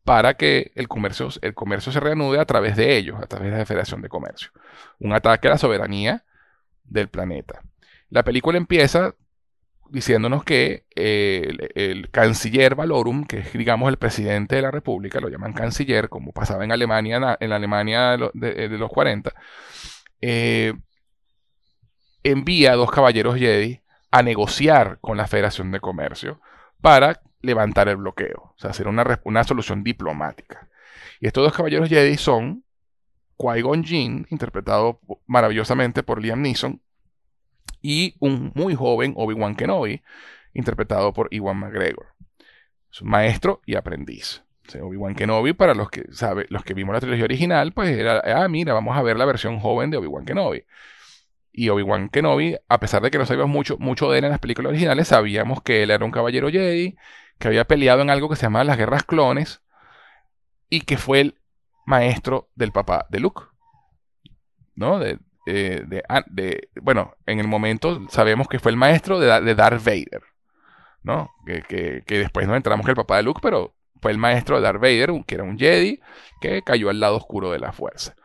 para 0.04 0.36
que 0.36 0.72
el 0.76 0.88
comercio, 0.88 1.30
el 1.42 1.54
comercio 1.54 1.92
se 1.92 2.00
reanude 2.00 2.40
a 2.40 2.46
través 2.46 2.76
de 2.76 2.98
ellos, 2.98 3.20
a 3.22 3.28
través 3.28 3.52
de 3.52 3.58
la 3.58 3.66
Federación 3.66 4.02
de 4.02 4.10
Comercio. 4.10 4.50
Un 5.00 5.14
ataque 5.14 5.48
a 5.48 5.52
la 5.52 5.58
soberanía 5.58 6.24
del 6.84 7.10
planeta. 7.10 7.62
La 8.10 8.24
película 8.24 8.58
empieza 8.58 9.14
diciéndonos 9.92 10.44
que 10.44 10.86
eh, 10.96 11.52
el, 11.76 12.10
canciller 12.10 12.76
Valorum, 12.76 13.26
que 13.26 13.40
es 13.40 13.54
digamos 13.54 13.90
el 13.90 13.98
presidente 13.98 14.56
de 14.56 14.62
la 14.62 14.72
República, 14.72 15.20
lo 15.20 15.30
llaman 15.30 15.54
canciller, 15.54 16.10
como 16.10 16.32
pasaba 16.32 16.64
en 16.64 16.72
Alemania, 16.72 17.38
en 17.40 17.50
la 17.50 17.56
Alemania 17.56 18.18
de, 18.34 18.68
los 18.70 18.90
40, 18.90 19.34
eh, 20.22 20.74
envía 22.24 22.74
a 22.74 22.76
dos 22.76 22.92
caballeros 22.92 23.38
Jedi 23.38 23.82
a 24.12 24.24
negociar 24.24 24.98
con 25.02 25.18
la 25.18 25.28
Federación 25.28 25.72
de 25.72 25.80
Comercio 25.80 26.42
para 26.82 27.22
levantar 27.42 27.90
el 27.90 27.98
bloqueo, 27.98 28.54
o 28.54 28.56
sea, 28.58 28.72
hacer 28.72 28.88
una, 28.88 29.22
una 29.24 29.44
solución 29.44 29.84
diplomática. 29.84 30.70
Y 31.20 31.28
estos 31.28 31.44
dos 31.44 31.54
caballeros 31.54 31.90
Jedi 31.90 32.18
son 32.18 32.64
Qui-Gon 33.38 33.84
Jinn, 33.84 34.28
interpretado 34.30 35.00
maravillosamente 35.26 36.04
por 36.04 36.22
Liam 36.22 36.42
Neeson, 36.42 36.82
y 37.82 38.16
un 38.20 38.52
muy 38.56 38.76
joven 38.76 39.14
Obi-Wan 39.16 39.56
Kenobi, 39.56 40.02
interpretado 40.54 41.14
por 41.14 41.28
Iwan 41.32 41.58
McGregor. 41.58 42.08
Es 42.92 43.02
un 43.02 43.10
maestro 43.10 43.62
y 43.66 43.76
aprendiz. 43.76 44.44
Obi-Wan 44.80 45.16
Kenobi, 45.16 45.54
para 45.54 45.74
los 45.74 45.90
que, 45.90 46.06
sabe, 46.12 46.46
los 46.50 46.64
que 46.64 46.74
vimos 46.74 46.94
la 46.94 47.00
trilogía 47.00 47.24
original, 47.24 47.72
pues 47.74 47.90
era, 47.90 48.22
ah, 48.44 48.48
mira, 48.48 48.74
vamos 48.74 48.96
a 48.96 49.02
ver 49.02 49.18
la 49.18 49.26
versión 49.26 49.60
joven 49.60 49.90
de 49.90 49.98
Obi-Wan 49.98 50.26
Kenobi. 50.26 50.64
Y 51.52 51.70
Obi-Wan 51.70 52.10
Kenobi, 52.10 52.56
a 52.68 52.80
pesar 52.80 53.02
de 53.02 53.10
que 53.10 53.18
no 53.18 53.26
sabíamos 53.26 53.52
mucho, 53.52 53.78
mucho 53.80 54.12
de 54.12 54.20
él 54.20 54.26
en 54.26 54.32
las 54.32 54.40
películas 54.40 54.70
originales, 54.70 55.08
sabíamos 55.08 55.64
que 55.64 55.84
él 55.84 55.92
era 55.92 56.06
un 56.06 56.12
caballero 56.12 56.50
Jedi, 56.50 56.96
que 57.40 57.48
había 57.48 57.66
peleado 57.66 58.02
en 58.02 58.10
algo 58.10 58.30
que 58.30 58.36
se 58.36 58.44
llamaba 58.44 58.66
las 58.66 58.78
guerras 58.78 59.04
clones, 59.04 59.62
y 60.70 60.82
que 60.82 60.98
fue 60.98 61.22
el 61.22 61.40
maestro 61.86 62.50
del 62.56 62.72
papá 62.72 63.08
de 63.10 63.20
Luke. 63.20 63.42
¿No? 64.76 65.00
De, 65.00 65.20
de, 65.46 66.70
bueno, 66.82 67.16
en 67.26 67.40
el 67.40 67.48
momento 67.48 68.08
sabemos 68.10 68.48
que 68.48 68.60
fue 68.60 68.72
el 68.72 68.78
maestro 68.78 69.20
de, 69.20 69.56
Darth 69.56 69.84
Vader. 69.84 70.22
¿No? 71.02 71.32
Que, 71.46 72.04
después 72.08 72.48
nos 72.48 72.58
enteramos 72.58 72.86
que 72.86 72.92
el 72.92 72.96
papá 72.96 73.18
de 73.18 73.24
Luke, 73.24 73.40
pero 73.42 73.76
fue 74.02 74.12
el 74.12 74.18
maestro 74.18 74.58
de 74.58 74.62
Darth 74.62 74.82
Vader, 74.82 75.12
que 75.26 75.36
era 75.36 75.44
un 75.44 75.58
Jedi, 75.58 76.00
que 76.40 76.62
cayó 76.62 76.90
al 76.90 77.00
lado 77.00 77.18
oscuro 77.18 77.52
de 77.52 77.60
la 77.60 77.72
fuerza. 77.72 78.16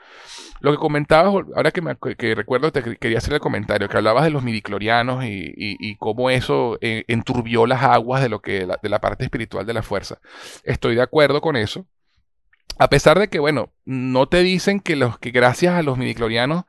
Lo 0.61 0.71
que 0.71 0.79
comentabas, 0.79 1.35
ahora 1.55 1.71
que, 1.73 1.83
me, 1.83 1.97
que 2.17 2.35
recuerdo, 2.35 2.73
te 2.73 2.97
quería 2.97 3.19
hacer 3.19 3.35
el 3.35 3.41
comentario, 3.41 3.89
que 3.89 3.97
hablabas 3.97 4.25
de 4.25 4.31
los 4.31 4.43
midiclorianos 4.43 5.25
y, 5.25 5.53
y, 5.57 5.97
cómo 5.97 6.31
eso 6.31 6.79
eh, 6.81 7.05
enturbió 7.09 7.67
las 7.67 7.83
aguas 7.83 8.23
de, 8.23 8.29
lo 8.29 8.41
que, 8.41 8.67
de 8.83 8.89
la 8.89 9.01
parte 9.01 9.25
espiritual 9.25 9.67
de 9.67 9.75
la 9.75 9.83
fuerza. 9.83 10.21
Estoy 10.63 10.95
de 10.95 11.03
acuerdo 11.03 11.41
con 11.41 11.57
eso. 11.57 11.87
a 12.79 12.89
pesar 12.89 13.19
de 13.19 13.29
que, 13.29 13.39
bueno, 13.39 13.73
no 13.85 14.29
te 14.29 14.43
dicen 14.43 14.81
que, 14.81 14.97
los, 14.97 15.19
que 15.19 15.31
gracias 15.31 15.75
a 15.75 15.83
los 15.83 15.99
midiclorianos 15.99 16.65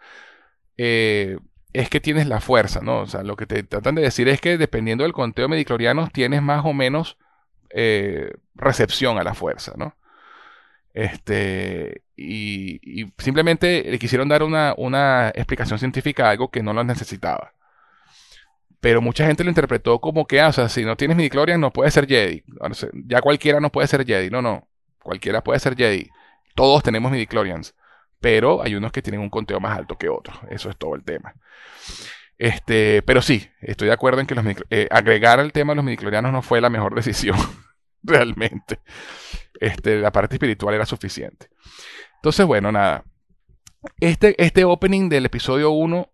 eh, 0.78 1.38
es 1.74 1.90
que 1.90 2.00
tienes 2.00 2.28
la 2.28 2.42
fuerza, 2.42 2.82
¿no? 2.82 3.02
O 3.02 3.08
sea, 3.08 3.24
lo 3.24 3.36
que 3.36 3.46
te 3.46 3.64
tratan 3.64 3.96
de 3.96 4.02
decir 4.02 4.28
es 4.30 4.42
que 4.42 4.58
dependiendo 4.58 5.04
del 5.04 5.14
conteo 5.14 5.46
de 5.46 5.50
midiclorianos 5.50 6.12
tienes 6.12 6.42
más 6.42 6.66
o 6.66 6.74
menos 6.74 7.18
eh, 7.70 8.32
recepción 8.56 9.18
a 9.18 9.24
la 9.24 9.34
fuerza, 9.34 9.74
¿no? 9.78 9.96
Este, 10.94 12.04
y, 12.16 13.12
simplemente 13.18 13.84
le 13.84 14.00
quisieron 14.00 14.30
dar 14.30 14.44
una, 14.44 15.32
explicación 15.36 15.80
científica 15.80 16.28
a 16.28 16.32
algo 16.32 16.50
que 16.50 16.64
no 16.64 16.74
lo 16.74 16.84
necesitaba. 16.84 17.54
Pero 18.80 19.02
mucha 19.02 19.26
gente 19.26 19.44
lo 19.44 19.50
interpretó 19.50 20.00
como 20.00 20.28
que, 20.28 20.40
ah, 20.40 20.50
o 20.50 20.54
sea, 20.54 20.70
si 20.70 20.86
no 20.86 20.96
tienes 20.96 21.18
midichlorian 21.18 21.60
no 21.60 21.72
puedes 21.72 21.94
ser 21.94 22.08
Jedi. 22.08 22.44
ya 23.08 23.22
cualquiera 23.22 23.60
no 23.60 23.72
puede 23.72 23.88
ser 23.88 24.06
Jedi. 24.06 24.30
No, 24.30 24.42
no. 24.42 24.68
Cualquiera 25.02 25.44
puede 25.44 25.60
ser 25.60 25.76
Jedi. 25.76 26.10
Todos 26.56 26.84
tenemos 26.84 27.12
midichlorians. 27.12 27.76
Pero 28.20 28.62
hay 28.64 28.76
unos 28.76 28.92
que 28.92 29.02
tienen 29.02 29.22
un 29.22 29.30
conteo 29.30 29.60
más 29.60 29.78
alto 29.78 29.98
que 29.98 30.10
otros. 30.10 30.38
Eso 30.50 30.70
es 30.70 30.78
todo 30.78 30.96
el 30.96 31.04
tema. 31.04 31.34
Este, 32.38 33.02
pero 33.04 33.22
sí, 33.22 33.50
estoy 33.62 33.88
de 33.88 33.94
acuerdo 33.94 34.20
en 34.20 34.28
que 34.28 34.36
los 34.36 34.46
eh, 34.70 34.88
agregar 34.92 35.40
el 35.40 35.52
tema 35.52 35.72
de 35.72 35.78
los 35.78 35.86
midichlorianos 35.86 36.32
no 36.32 36.42
fue 36.42 36.62
la 36.62 36.70
mejor 36.70 36.96
decisión. 36.96 37.38
realmente. 38.06 38.80
Este, 39.60 39.98
la 39.98 40.12
parte 40.12 40.36
espiritual 40.36 40.76
era 40.76 40.86
suficiente. 40.86 41.50
Entonces, 42.26 42.48
bueno, 42.48 42.72
nada. 42.72 43.04
Este, 44.00 44.34
este 44.44 44.66
opening 44.66 45.10
del 45.10 45.28
episodio 45.28 45.70
1 45.70 46.10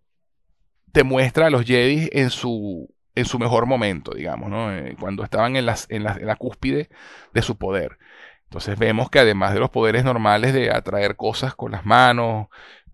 te 0.92 1.04
muestra 1.04 1.46
a 1.46 1.50
los 1.50 1.64
Jedi 1.64 2.10
en 2.12 2.28
su, 2.28 2.94
en 3.14 3.24
su 3.24 3.38
mejor 3.38 3.64
momento, 3.64 4.12
digamos, 4.12 4.50
¿no? 4.50 4.70
Eh, 4.76 4.94
cuando 5.00 5.24
estaban 5.24 5.56
en, 5.56 5.64
las, 5.64 5.86
en, 5.88 6.04
la, 6.04 6.36
cúspide 6.36 6.90
de 7.32 7.40
su 7.40 7.56
poder. 7.56 7.96
Entonces 8.44 8.78
vemos 8.78 9.08
que 9.08 9.20
además 9.20 9.54
de 9.54 9.60
los 9.60 9.70
poderes 9.70 10.04
normales 10.04 10.52
de 10.52 10.70
atraer 10.70 11.16
cosas 11.16 11.54
con 11.54 11.72
las 11.72 11.86
manos 11.86 12.48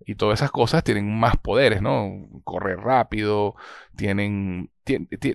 y 0.06 0.14
todas 0.14 0.38
esas 0.38 0.52
cosas, 0.52 0.84
tienen 0.84 1.18
más 1.18 1.36
poderes, 1.38 1.82
¿no? 1.82 2.12
Correr 2.44 2.78
rápido, 2.78 3.56
tienen 3.96 4.70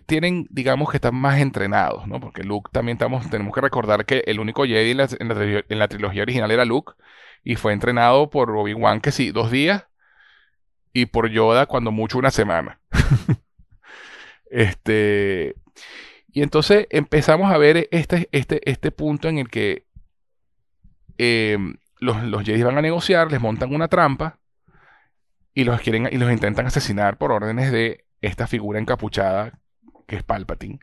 tienen, 0.05 0.47
digamos 0.49 0.89
que 0.89 0.97
están 0.97 1.15
más 1.15 1.41
entrenados, 1.41 2.07
¿no? 2.07 2.21
Porque 2.21 2.43
Luke 2.43 2.69
también 2.71 2.95
estamos, 2.95 3.29
tenemos 3.29 3.53
que 3.53 3.59
recordar 3.59 4.05
que 4.05 4.23
el 4.25 4.39
único 4.39 4.63
Jedi 4.63 4.91
en 4.91 5.79
la, 5.79 5.87
trilogía 5.89 6.21
original 6.21 6.49
era 6.49 6.63
Luke 6.63 6.93
y 7.43 7.55
fue 7.55 7.73
entrenado 7.73 8.29
por 8.29 8.51
Obi-Wan 8.51 9.01
que 9.01 9.11
sí, 9.11 9.31
dos 9.31 9.51
días 9.51 9.87
y 10.93 11.07
por 11.07 11.29
Yoda 11.29 11.65
cuando 11.65 11.91
mucho 11.91 12.17
una 12.17 12.31
semana. 12.31 12.79
este 14.51 15.55
y 16.31 16.41
entonces 16.41 16.87
empezamos 16.89 17.51
a 17.51 17.57
ver 17.57 17.87
este, 17.91 18.27
este, 18.31 18.69
este 18.69 18.91
punto 18.91 19.29
en 19.29 19.37
el 19.37 19.49
que 19.49 19.85
eh, 21.17 21.57
los, 21.99 22.23
los 22.23 22.43
Jedi 22.43 22.63
van 22.63 22.77
a 22.77 22.81
negociar, 22.81 23.31
les 23.31 23.39
montan 23.39 23.73
una 23.73 23.87
trampa 23.87 24.39
y 25.53 25.63
los 25.63 25.79
quieren 25.81 26.09
y 26.11 26.17
los 26.17 26.31
intentan 26.31 26.65
asesinar 26.65 27.17
por 27.17 27.31
órdenes 27.31 27.71
de 27.71 28.05
esta 28.21 28.47
figura 28.47 28.79
encapuchada 28.79 29.59
que 30.07 30.15
es 30.15 30.23
Palpatine. 30.23 30.79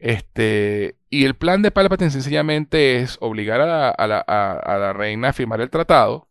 Este, 0.00 0.96
y 1.10 1.26
el 1.26 1.34
plan 1.36 1.60
de 1.60 1.70
Palpatine 1.70 2.10
sencillamente 2.10 2.96
es 2.96 3.18
obligar 3.20 3.60
a 3.60 4.06
la, 4.06 4.92
reina 4.94 5.28
a 5.28 5.32
firmar 5.34 5.60
el 5.60 5.68
tratado 5.68 6.26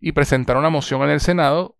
y 0.00 0.12
presentar 0.12 0.58
una 0.58 0.68
moción 0.68 1.02
en 1.02 1.10
el 1.10 1.20
Senado 1.20 1.76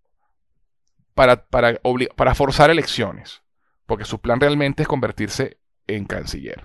para, 1.15 1.47
para, 1.47 1.79
para 2.17 2.35
forzar 2.35 2.71
elecciones, 2.71 3.43
porque 3.85 4.07
su 4.07 4.19
plan 4.19 4.41
realmente 4.41 4.83
es 4.83 4.89
convertirse 4.89 5.59
en 5.87 6.07
canciller. 6.07 6.65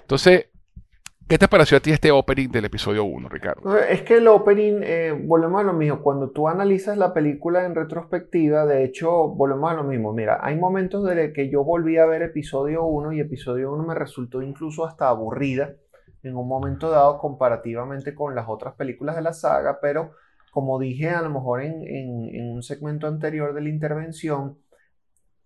Entonces, 0.00 0.46
¿Qué 1.28 1.38
te 1.38 1.48
pareció 1.48 1.78
a 1.78 1.80
ti 1.80 1.90
este 1.90 2.12
opening 2.12 2.50
del 2.50 2.66
episodio 2.66 3.02
1, 3.02 3.28
Ricardo? 3.28 3.76
Es 3.78 4.02
que 4.02 4.18
el 4.18 4.28
opening, 4.28 4.80
eh, 4.84 5.10
volvemos 5.10 5.60
a 5.60 5.64
lo 5.64 5.72
mismo, 5.72 6.00
cuando 6.00 6.30
tú 6.30 6.46
analizas 6.46 6.96
la 6.96 7.12
película 7.12 7.64
en 7.64 7.74
retrospectiva, 7.74 8.64
de 8.64 8.84
hecho, 8.84 9.30
volvemos 9.30 9.72
a 9.72 9.74
lo 9.74 9.82
mismo. 9.82 10.12
Mira, 10.12 10.38
hay 10.40 10.54
momentos 10.54 11.04
de 11.04 11.32
que 11.32 11.50
yo 11.50 11.64
volví 11.64 11.98
a 11.98 12.06
ver 12.06 12.22
episodio 12.22 12.84
1 12.84 13.14
y 13.14 13.20
episodio 13.20 13.72
1 13.72 13.82
me 13.88 13.96
resultó 13.96 14.40
incluso 14.40 14.86
hasta 14.86 15.08
aburrida 15.08 15.74
en 16.22 16.36
un 16.36 16.46
momento 16.46 16.90
dado 16.90 17.18
comparativamente 17.18 18.14
con 18.14 18.36
las 18.36 18.48
otras 18.48 18.74
películas 18.74 19.16
de 19.16 19.22
la 19.22 19.32
saga, 19.32 19.80
pero 19.82 20.12
como 20.52 20.78
dije 20.78 21.10
a 21.10 21.22
lo 21.22 21.30
mejor 21.30 21.60
en, 21.60 22.52
un 22.52 22.62
segmento 22.62 23.08
anterior 23.08 23.52
de 23.52 23.62
la 23.62 23.68
intervención, 23.68 24.58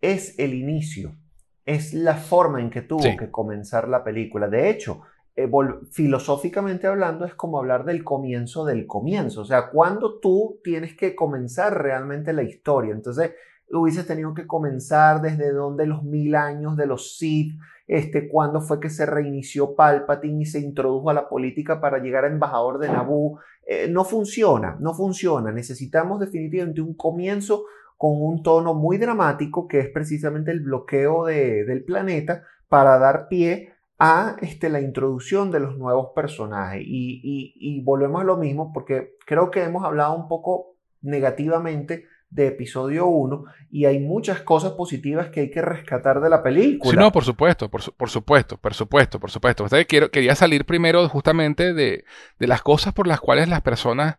es 0.02 0.38
el 0.38 0.52
inicio, 0.52 1.16
es 1.64 1.94
la 1.94 2.16
forma 2.16 2.60
en 2.60 2.68
que 2.68 2.82
tuvo 2.82 3.16
que 3.18 3.30
comenzar 3.30 3.88
la 3.88 4.04
película. 4.04 4.46
De 4.46 4.68
hecho, 4.68 5.04
eh, 5.36 5.50
filosóficamente 5.90 6.86
hablando, 6.86 7.24
es 7.24 7.34
como 7.34 7.58
hablar 7.58 7.84
del 7.84 8.04
comienzo 8.04 8.64
del 8.64 8.86
comienzo. 8.86 9.42
O 9.42 9.44
sea, 9.44 9.70
cuando 9.70 10.18
tú 10.18 10.60
tienes 10.62 10.96
que 10.96 11.14
comenzar 11.14 11.82
realmente 11.82 12.32
la 12.32 12.42
historia. 12.42 12.92
Entonces, 12.92 13.32
hubieses 13.72 14.06
tenido 14.06 14.34
que 14.34 14.46
comenzar 14.46 15.22
desde 15.22 15.52
donde 15.52 15.86
los 15.86 16.02
mil 16.02 16.34
años 16.34 16.76
de 16.76 16.86
los 16.86 17.16
Sith, 17.16 17.58
este, 17.86 18.28
cuándo 18.28 18.60
fue 18.60 18.80
que 18.80 18.90
se 18.90 19.06
reinició 19.06 19.74
Palpatine 19.74 20.42
y 20.42 20.46
se 20.46 20.60
introdujo 20.60 21.10
a 21.10 21.14
la 21.14 21.28
política 21.28 21.80
para 21.80 21.98
llegar 21.98 22.24
a 22.24 22.28
embajador 22.28 22.78
de 22.78 22.88
Naboo. 22.88 23.40
Eh, 23.66 23.88
no 23.88 24.04
funciona, 24.04 24.76
no 24.80 24.94
funciona. 24.94 25.52
Necesitamos 25.52 26.20
definitivamente 26.20 26.80
un 26.80 26.94
comienzo 26.94 27.64
con 27.96 28.12
un 28.14 28.42
tono 28.42 28.74
muy 28.74 28.96
dramático, 28.96 29.68
que 29.68 29.80
es 29.80 29.88
precisamente 29.88 30.50
el 30.50 30.60
bloqueo 30.60 31.26
del 31.26 31.84
planeta, 31.84 32.44
para 32.68 32.98
dar 32.98 33.28
pie 33.28 33.74
a 34.00 34.36
este, 34.40 34.70
la 34.70 34.80
introducción 34.80 35.50
de 35.50 35.60
los 35.60 35.76
nuevos 35.76 36.08
personajes. 36.14 36.82
Y, 36.84 37.82
volvemos 37.84 38.22
a 38.22 38.24
lo 38.24 38.38
mismo 38.38 38.72
porque 38.72 39.16
creo 39.26 39.50
que 39.50 39.62
hemos 39.62 39.84
hablado 39.84 40.14
un 40.14 40.26
poco 40.26 40.74
negativamente 41.02 42.06
de 42.30 42.46
episodio 42.46 43.06
1 43.06 43.44
y 43.70 43.84
hay 43.86 43.98
muchas 43.98 44.40
cosas 44.40 44.72
positivas 44.72 45.28
que 45.30 45.40
hay 45.40 45.50
que 45.50 45.60
rescatar 45.60 46.20
de 46.20 46.30
la 46.30 46.42
película. 46.42 46.90
Sí, 46.90 46.96
no, 46.96 47.12
por 47.12 47.24
supuesto, 47.24 47.68
por, 47.68 47.82
supuesto, 47.82 48.56
por 48.56 48.74
supuesto, 48.74 49.20
por 49.20 49.30
supuesto. 49.30 49.66
Quiero, 49.86 50.10
quería 50.10 50.34
salir 50.34 50.64
primero 50.64 51.06
justamente 51.08 51.74
de, 51.74 52.04
de 52.38 52.46
las 52.46 52.62
cosas 52.62 52.94
por 52.94 53.06
las 53.06 53.20
cuales 53.20 53.48
las 53.48 53.60
personas 53.60 54.18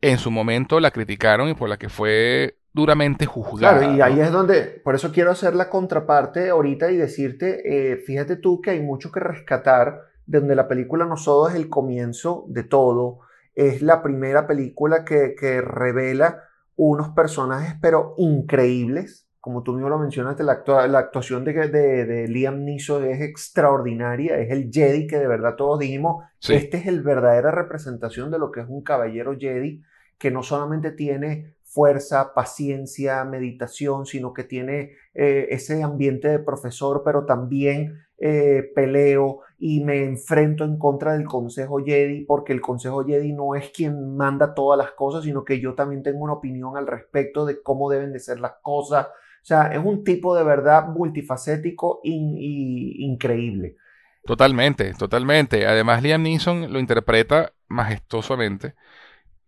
en 0.00 0.18
su 0.18 0.30
momento 0.30 0.80
la 0.80 0.90
criticaron 0.90 1.48
y 1.48 1.54
por 1.54 1.68
la 1.68 1.78
que 1.78 1.88
fue 1.88 2.57
duramente 2.78 3.26
juzgada. 3.26 3.78
Claro, 3.78 3.94
y 3.96 4.00
ahí 4.00 4.20
es 4.20 4.30
donde, 4.30 4.80
por 4.84 4.94
eso 4.94 5.10
quiero 5.10 5.32
hacer 5.32 5.56
la 5.56 5.68
contraparte 5.68 6.48
ahorita 6.48 6.92
y 6.92 6.96
decirte, 6.96 7.92
eh, 7.92 7.96
fíjate 7.96 8.36
tú 8.36 8.60
que 8.60 8.70
hay 8.70 8.80
mucho 8.80 9.10
que 9.10 9.18
rescatar, 9.18 10.02
de 10.26 10.38
donde 10.38 10.54
la 10.54 10.68
película 10.68 11.04
No 11.04 11.16
Solo 11.16 11.48
es 11.48 11.56
el 11.56 11.68
comienzo 11.68 12.44
de 12.48 12.62
todo, 12.62 13.18
es 13.56 13.82
la 13.82 14.00
primera 14.00 14.46
película 14.46 15.04
que, 15.04 15.34
revela 15.60 16.44
unos 16.76 17.08
personajes 17.08 17.74
pero 17.80 18.14
increíbles, 18.16 19.26
como 19.40 19.64
tú 19.64 19.72
mismo 19.72 19.88
lo 19.88 19.98
mencionaste, 19.98 20.44
la, 20.44 20.62
la 20.86 20.98
actuación 21.00 21.44
de, 21.44 21.52
de, 21.54 22.28
Liam 22.28 22.64
Neeson 22.64 23.06
es 23.06 23.20
extraordinaria, 23.20 24.38
es 24.38 24.52
el 24.52 24.70
Jedi 24.70 25.08
que 25.08 25.18
de 25.18 25.26
verdad 25.26 25.56
todos 25.56 25.80
dijimos, 25.80 26.24
este 26.48 26.76
es 26.76 26.86
el 26.86 27.02
verdadera 27.02 27.50
representación 27.50 28.30
de 28.30 28.38
lo 28.38 28.52
que 28.52 28.60
es 28.60 28.66
un 28.68 28.84
caballero 28.84 29.36
Jedi, 29.36 29.82
que 30.16 30.30
no 30.30 30.44
solamente 30.44 30.92
tiene 30.92 31.57
fuerza, 31.68 32.32
paciencia, 32.34 33.24
meditación, 33.24 34.06
sino 34.06 34.32
que 34.32 34.44
tiene 34.44 34.92
eh, 35.14 35.48
ese 35.50 35.82
ambiente 35.82 36.28
de 36.28 36.38
profesor, 36.38 37.02
pero 37.04 37.26
también 37.26 37.98
eh, 38.18 38.72
peleo 38.74 39.40
y 39.58 39.84
me 39.84 40.04
enfrento 40.04 40.64
en 40.64 40.78
contra 40.78 41.12
del 41.12 41.26
Consejo 41.26 41.84
Jedi, 41.84 42.24
porque 42.24 42.52
el 42.52 42.60
Consejo 42.60 43.04
Jedi 43.04 43.32
no 43.32 43.54
es 43.54 43.70
quien 43.70 44.16
manda 44.16 44.54
todas 44.54 44.78
las 44.78 44.92
cosas, 44.92 45.24
sino 45.24 45.44
que 45.44 45.60
yo 45.60 45.74
también 45.74 46.02
tengo 46.02 46.20
una 46.20 46.32
opinión 46.32 46.76
al 46.76 46.86
respecto 46.86 47.44
de 47.44 47.62
cómo 47.62 47.90
deben 47.90 48.12
de 48.12 48.20
ser 48.20 48.40
las 48.40 48.54
cosas. 48.62 49.06
O 49.06 49.46
sea, 49.48 49.68
es 49.68 49.78
un 49.78 50.04
tipo 50.04 50.34
de 50.36 50.44
verdad 50.44 50.88
multifacético 50.88 52.00
e 52.02 52.10
increíble. 52.10 53.76
Totalmente, 54.24 54.94
totalmente. 54.94 55.66
Además, 55.66 56.02
Liam 56.02 56.22
Neeson 56.22 56.72
lo 56.72 56.78
interpreta 56.78 57.52
majestuosamente. 57.68 58.74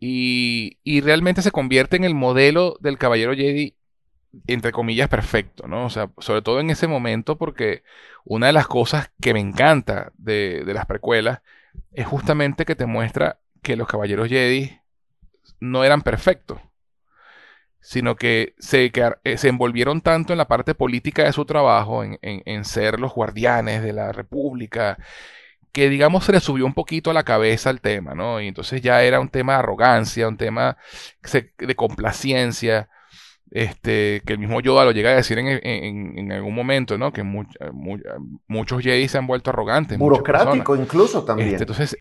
Y, 0.01 0.79
realmente 1.03 1.43
se 1.43 1.53
convierte 1.53 1.97
en 1.97 2.05
el 2.05 2.15
modelo 2.15 2.79
del 2.81 2.97
caballero 2.99 3.35
Jedi, 3.35 3.77
entre 4.47 4.73
comillas, 4.73 5.09
perfecto, 5.09 5.69
¿no? 5.69 5.85
O 5.87 5.91
sea, 5.91 6.11
sobre 6.19 6.41
todo 6.43 6.61
en 6.61 6.71
ese 6.71 6.87
momento, 6.87 7.37
porque 7.37 7.85
una 8.25 8.47
de 8.47 8.55
las 8.55 8.67
cosas 8.67 9.13
que 9.21 9.35
me 9.35 9.41
encanta 9.41 10.13
de, 10.17 10.63
las 10.67 10.87
precuelas 10.87 11.43
es 11.93 12.07
justamente 12.07 12.65
que 12.65 12.77
te 12.77 12.87
muestra 12.87 13.41
que 13.63 13.77
los 13.77 13.89
caballeros 13.89 14.29
Jedi 14.29 14.81
no 15.61 15.85
eran 15.85 16.01
perfectos, 16.03 16.61
sino 17.81 18.17
que 18.17 18.55
se, 18.59 18.91
eh, 19.25 19.37
se 19.37 19.49
envolvieron 19.49 20.01
tanto 20.01 20.33
en 20.33 20.39
la 20.39 20.49
parte 20.49 20.75
política 20.75 21.25
de 21.25 21.33
su 21.33 21.45
trabajo, 21.45 22.05
en, 22.05 22.19
en 22.23 22.65
ser 22.65 23.01
los 23.01 23.13
guardianes 23.13 23.83
de 23.83 23.93
la 23.93 24.13
República, 24.13 24.97
que 25.73 25.89
digamos 25.89 26.25
se 26.25 26.33
le 26.33 26.41
subió 26.41 26.67
un 26.67 26.75
poquito 26.75 27.11
a 27.11 27.15
la 27.15 27.23
cabeza 27.23 27.71
el 27.71 27.81
tema, 27.81 28.15
¿no? 28.15 28.41
Y 28.41 28.49
entonces 28.49 28.83
ya 28.83 29.03
era 29.03 29.21
un 29.21 29.29
tema 29.29 29.55
de 29.55 29.59
arrogancia, 29.61 30.29
un 30.29 30.37
tema 30.37 30.77
de 31.59 31.75
complacencia, 31.77 32.89
este, 33.51 34.23
que 34.25 34.35
el 34.35 34.39
mismo 34.39 34.61
Yoda 34.61 34.85
lo 34.85 34.93
llega 34.93 35.11
a 35.11 35.17
decir 35.17 35.39
en, 35.39 36.33
algún 36.33 36.55
momento, 36.55 36.99
¿no? 36.99 37.13
Que 37.13 37.23
muchos 37.23 38.83
Jedi 38.83 39.09
se 39.09 39.19
han 39.19 39.27
vuelto 39.27 39.51
arrogantes. 39.51 39.99
Burocrático 39.99 40.77
incluso 40.77 41.25
también. 41.25 41.51
Este, 41.51 41.65
entonces, 41.65 41.97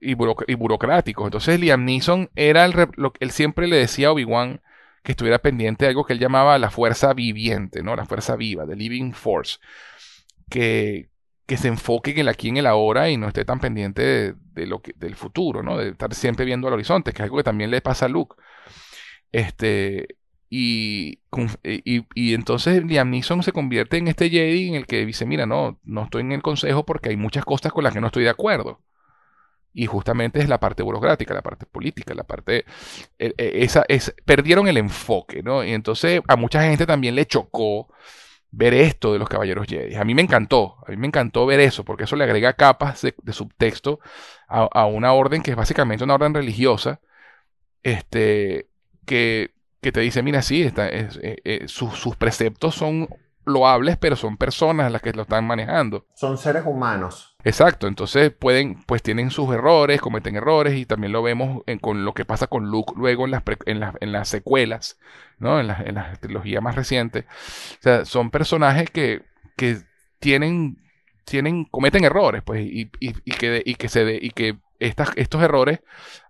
y, 0.00 0.14
burocráticos. 0.14 1.26
Entonces 1.26 1.60
Liam 1.60 1.84
Neeson 1.84 2.30
era 2.34 2.64
el, 2.64 2.74
lo, 2.96 3.12
él 3.20 3.30
siempre 3.30 3.66
le 3.66 3.76
decía 3.76 4.08
a 4.08 4.12
Obi-Wan 4.12 4.60
que 5.02 5.12
estuviera 5.12 5.38
pendiente 5.38 5.84
de 5.84 5.90
algo 5.90 6.04
que 6.04 6.12
él 6.12 6.18
llamaba 6.18 6.58
la 6.58 6.70
fuerza 6.70 7.14
viviente, 7.14 7.82
¿no? 7.82 7.96
La 7.96 8.04
fuerza 8.04 8.36
viva, 8.36 8.66
the 8.66 8.76
living 8.76 9.12
force. 9.12 9.58
Que, 10.50 11.08
que 11.48 11.56
se 11.56 11.68
enfoque 11.68 12.10
en 12.10 12.18
el 12.18 12.28
aquí 12.28 12.50
en 12.50 12.58
el 12.58 12.66
ahora 12.66 13.08
y 13.08 13.16
no 13.16 13.26
esté 13.26 13.42
tan 13.46 13.58
pendiente 13.58 14.34
de, 14.52 14.66
lo 14.66 14.82
que, 14.82 14.92
del 14.96 15.16
futuro, 15.16 15.62
¿no? 15.62 15.78
De 15.78 15.88
estar 15.88 16.14
siempre 16.14 16.44
viendo 16.44 16.68
al 16.68 16.74
horizonte, 16.74 17.12
que 17.12 17.22
es 17.22 17.24
algo 17.24 17.38
que 17.38 17.42
también 17.42 17.70
le 17.70 17.80
pasa 17.80 18.04
a 18.04 18.08
Luke. 18.10 18.36
Este, 19.32 20.18
y, 20.50 21.20
y, 21.64 22.04
y, 22.14 22.34
entonces 22.34 22.84
Liam 22.84 23.08
Neeson 23.08 23.42
se 23.42 23.52
convierte 23.52 23.96
en 23.96 24.08
este 24.08 24.28
Jedi 24.28 24.68
en 24.68 24.74
el 24.74 24.86
que 24.86 25.06
dice, 25.06 25.24
mira, 25.24 25.46
no, 25.46 25.80
no 25.84 26.04
estoy 26.04 26.20
en 26.20 26.32
el 26.32 26.42
consejo 26.42 26.84
porque 26.84 27.08
hay 27.08 27.16
muchas 27.16 27.46
cosas 27.46 27.72
con 27.72 27.82
las 27.82 27.94
que 27.94 28.02
no 28.02 28.08
estoy 28.08 28.24
de 28.24 28.30
acuerdo. 28.30 28.82
Y 29.72 29.86
justamente 29.86 30.40
es 30.40 30.50
la 30.50 30.60
parte 30.60 30.82
burocrática, 30.82 31.32
la 31.32 31.42
parte 31.42 31.64
política, 31.64 32.14
la 32.14 32.24
parte... 32.24 32.66
E, 33.18 33.32
e, 33.38 33.64
esa, 33.64 33.86
es, 33.88 34.14
perdieron 34.26 34.68
el 34.68 34.76
enfoque, 34.76 35.42
¿no? 35.42 35.64
Y 35.64 35.72
entonces 35.72 36.20
a 36.28 36.36
mucha 36.36 36.62
gente 36.62 36.84
también 36.84 37.14
le 37.14 37.24
chocó 37.24 37.88
ver 38.50 38.74
esto 38.74 39.12
de 39.12 39.18
los 39.18 39.28
Caballeros 39.28 39.66
Jedi. 39.66 39.94
A 39.96 40.04
mí 40.04 40.14
me 40.14 40.22
encantó, 40.22 40.76
a 40.86 40.90
mí 40.90 40.96
me 40.96 41.06
encantó 41.06 41.46
ver 41.46 41.60
eso, 41.60 41.84
porque 41.84 42.04
eso 42.04 42.16
le 42.16 42.24
agrega 42.24 42.54
capas 42.54 43.02
de, 43.02 43.32
subtexto 43.32 44.00
a, 44.48 44.86
una 44.86 45.12
orden 45.12 45.42
que 45.42 45.50
es 45.50 45.56
básicamente 45.56 46.04
una 46.04 46.14
orden 46.14 46.34
religiosa, 46.34 47.00
este, 47.82 48.68
que, 49.06 49.52
que 49.80 49.92
te 49.92 50.00
dice, 50.00 50.22
mira, 50.22 50.42
sí, 50.42 50.62
está, 50.62 50.88
eh, 50.88 51.08
eh, 51.22 51.64
sus 51.68 52.16
preceptos 52.16 52.74
son 52.74 53.08
loables, 53.48 53.96
pero 53.96 54.16
son 54.16 54.36
personas 54.36 54.92
las 54.92 55.02
que 55.02 55.12
lo 55.12 55.22
están 55.22 55.46
manejando. 55.46 56.06
Son 56.14 56.38
seres 56.38 56.64
humanos. 56.66 57.36
Exacto, 57.44 57.86
entonces 57.86 58.32
pueden, 58.32 58.82
pues 58.84 59.02
tienen 59.02 59.30
sus 59.30 59.52
errores, 59.54 60.00
cometen 60.00 60.36
errores 60.36 60.74
y 60.74 60.86
también 60.86 61.12
lo 61.12 61.22
vemos 61.22 61.62
con 61.80 62.04
lo 62.04 62.12
que 62.12 62.24
pasa 62.24 62.46
con 62.46 62.66
Luke 62.66 62.92
luego 62.96 63.24
en 63.24 63.30
las, 63.30 63.42
en 63.66 63.80
las, 63.80 63.94
en 64.00 64.12
las 64.12 64.28
secuelas, 64.28 64.98
¿no? 65.38 65.60
En, 65.60 65.68
la, 65.68 65.82
en 65.84 65.94
la 65.94 66.12
trilogía 66.16 66.60
más 66.60 66.74
reciente. 66.74 67.26
O 67.78 67.82
sea, 67.82 68.04
son 68.04 68.30
personajes 68.30 68.90
que, 68.90 69.22
que 69.56 69.78
tienen, 70.18 70.78
tienen, 71.24 71.64
cometen 71.64 72.04
errores, 72.04 72.42
pues, 72.42 72.60
y, 72.62 72.90
y, 73.00 73.14
y 73.24 73.32
que, 73.32 73.62
y 73.64 73.74
que, 73.76 73.88
se 73.88 74.18
y 74.20 74.30
que 74.30 74.58
estas, 74.78 75.10
estos 75.16 75.42
errores 75.42 75.80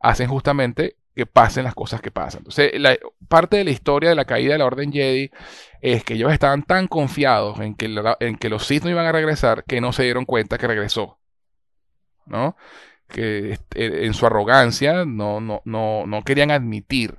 hacen 0.01 0.29
justamente 0.29 0.97
que 1.19 1.27
pasen 1.27 1.65
las 1.65 1.75
cosas 1.75 2.01
que 2.01 2.13
pasan. 2.13 2.43
Entonces, 2.43 2.71
la, 2.79 2.97
parte 3.27 3.57
de 3.57 3.65
la 3.65 3.73
historia 3.73 4.09
de 4.09 4.15
la 4.15 4.25
caída 4.25 4.53
de 4.53 4.59
la 4.59 4.67
Orden 4.67 4.93
Jedi 4.93 5.33
es 5.81 6.05
que 6.05 6.15
ellos 6.15 6.33
estaban 6.33 6.63
tan 6.63 6.87
confiados 6.87 7.59
en 7.59 7.75
que, 7.75 7.93
en 8.21 8.37
que 8.37 8.49
los 8.49 8.65
Sith 8.65 8.85
no 8.85 8.91
iban 8.91 9.05
a 9.05 9.11
regresar 9.11 9.65
que 9.65 9.81
no 9.81 9.93
se 9.93 10.05
dieron 10.05 10.25
cuenta 10.25 10.59
que 10.59 10.69
regresó. 10.69 11.19
¿No? 12.25 12.57
Que 13.09 13.51
este, 13.51 14.07
en 14.07 14.15
su 14.15 14.27
arrogancia 14.27 15.05
no, 15.05 15.41
no, 15.41 15.61
no, 15.65 16.07
no 16.07 16.23
querían 16.23 16.53
admitir 16.53 17.19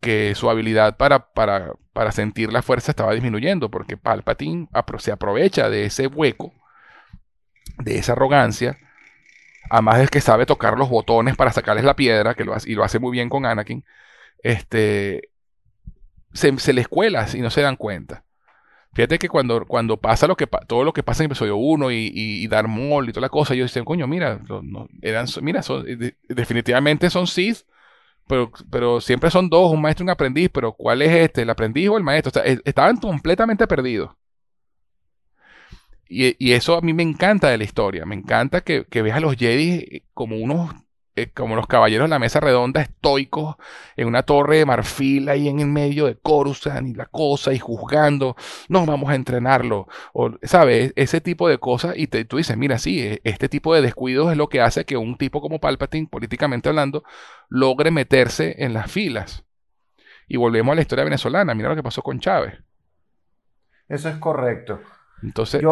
que 0.00 0.34
su 0.34 0.50
habilidad 0.50 0.96
para, 0.96 1.32
para, 1.32 1.74
para, 1.92 2.10
sentir 2.10 2.52
la 2.52 2.62
fuerza 2.62 2.90
estaba 2.90 3.12
disminuyendo, 3.12 3.70
porque 3.70 3.96
Palpatine 3.96 4.68
se 4.98 5.12
aprovecha 5.12 5.70
de 5.70 5.84
ese 5.84 6.08
hueco, 6.08 6.52
de 7.78 7.98
esa 7.98 8.14
arrogancia, 8.14 8.76
además 9.72 9.98
de 10.00 10.08
que 10.08 10.20
sabe 10.20 10.44
tocar 10.46 10.78
los 10.78 10.90
botones 10.90 11.34
para 11.34 11.50
sacarles 11.50 11.84
la 11.84 11.96
piedra, 11.96 12.34
que 12.34 12.44
lo 12.44 12.52
hace, 12.54 12.70
y 12.70 12.74
lo 12.74 12.84
hace 12.84 12.98
muy 12.98 13.10
bien 13.10 13.30
con 13.30 13.46
Anakin, 13.46 13.84
este, 14.42 15.30
se, 16.34 16.58
se 16.58 16.72
les 16.74 16.88
cuela 16.88 17.26
y 17.32 17.38
no 17.40 17.50
se 17.50 17.62
dan 17.62 17.76
cuenta. 17.76 18.24
Fíjate 18.92 19.18
que 19.18 19.28
cuando, 19.30 19.64
cuando 19.66 19.96
pasa 19.98 20.28
todo 20.66 20.84
lo 20.84 20.92
que 20.92 21.02
pasa 21.02 21.22
en 21.24 21.30
episodio 21.30 21.56
1 21.56 21.90
y, 21.90 21.94
y, 21.94 22.44
y 22.44 22.48
Darth 22.48 22.68
Maul 22.68 23.08
y 23.08 23.12
toda 23.12 23.22
la 23.22 23.28
cosa, 23.30 23.54
ellos 23.54 23.70
dicen, 23.70 23.86
coño, 23.86 24.06
mira, 24.06 24.40
eran, 25.00 25.26
mira 25.40 25.62
definitivamente 26.28 27.08
son 27.08 27.26
Sith, 27.26 27.64
pero, 28.70 29.00
siempre 29.00 29.30
son 29.30 29.48
dos, 29.48 29.72
un 29.72 29.80
maestro 29.80 30.04
y 30.04 30.06
un 30.06 30.10
aprendiz, 30.10 30.50
pero 30.52 30.72
¿cuál 30.74 31.00
es 31.02 31.10
este? 31.10 31.42
¿El 31.42 31.50
aprendiz 31.50 31.88
o 31.88 31.96
el 31.96 32.04
maestro? 32.04 32.42
Estaban 32.64 32.98
completamente 32.98 33.66
perdidos. 33.66 34.10
Y, 36.12 36.52
eso 36.52 36.76
a 36.76 36.82
mí 36.82 36.92
me 36.92 37.02
encanta 37.02 37.48
de 37.48 37.58
la 37.58 37.64
historia. 37.64 38.04
Me 38.04 38.14
encanta 38.14 38.60
que, 38.60 38.84
veas 39.02 39.16
a 39.16 39.20
los 39.20 39.36
Jedi 39.36 40.04
como 40.12 40.36
unos, 40.36 40.74
eh, 41.16 41.30
como 41.30 41.56
los 41.56 41.66
caballeros 41.66 42.04
de 42.04 42.10
la 42.10 42.18
mesa 42.18 42.38
redonda, 42.38 42.82
estoicos, 42.82 43.56
en 43.96 44.08
una 44.08 44.22
torre 44.22 44.58
de 44.58 44.66
marfil 44.66 45.30
ahí 45.30 45.48
en 45.48 45.60
el 45.60 45.68
medio 45.68 46.06
de 46.06 46.16
Coruscant 46.16 46.86
y 46.86 46.94
la 46.94 47.06
cosa, 47.06 47.54
y 47.54 47.58
juzgando, 47.58 48.36
no, 48.68 48.84
vamos 48.84 49.10
a 49.10 49.14
entrenarlo. 49.14 49.88
O, 50.12 50.32
¿sabes? 50.42 50.92
Ese 50.96 51.22
tipo 51.22 51.48
de 51.48 51.58
cosas. 51.58 51.94
Y 51.96 52.06
tú 52.08 52.36
dices, 52.36 52.58
mira, 52.58 52.78
sí, 52.78 53.00
e, 53.00 53.20
este 53.24 53.48
tipo 53.48 53.74
de 53.74 53.80
descuidos 53.80 54.30
es 54.30 54.36
lo 54.36 54.48
que 54.48 54.60
hace 54.60 54.84
que 54.84 54.98
un 54.98 55.16
tipo 55.16 55.40
como 55.40 55.60
Palpatine, 55.60 56.08
políticamente 56.08 56.68
hablando, 56.68 57.04
logre 57.48 57.90
meterse 57.90 58.56
en 58.58 58.74
las 58.74 58.90
filas. 58.90 59.44
Y 60.28 60.36
volvemos 60.36 60.72
a 60.72 60.76
la 60.76 60.82
historia 60.82 61.04
venezolana. 61.04 61.54
Mira 61.54 61.70
lo 61.70 61.76
que 61.76 61.82
pasó 61.82 62.02
con 62.02 62.20
Chávez. 62.20 62.62
Eso 63.88 64.08
es 64.08 64.16
correcto. 64.16 64.80
Entonces, 65.22 65.62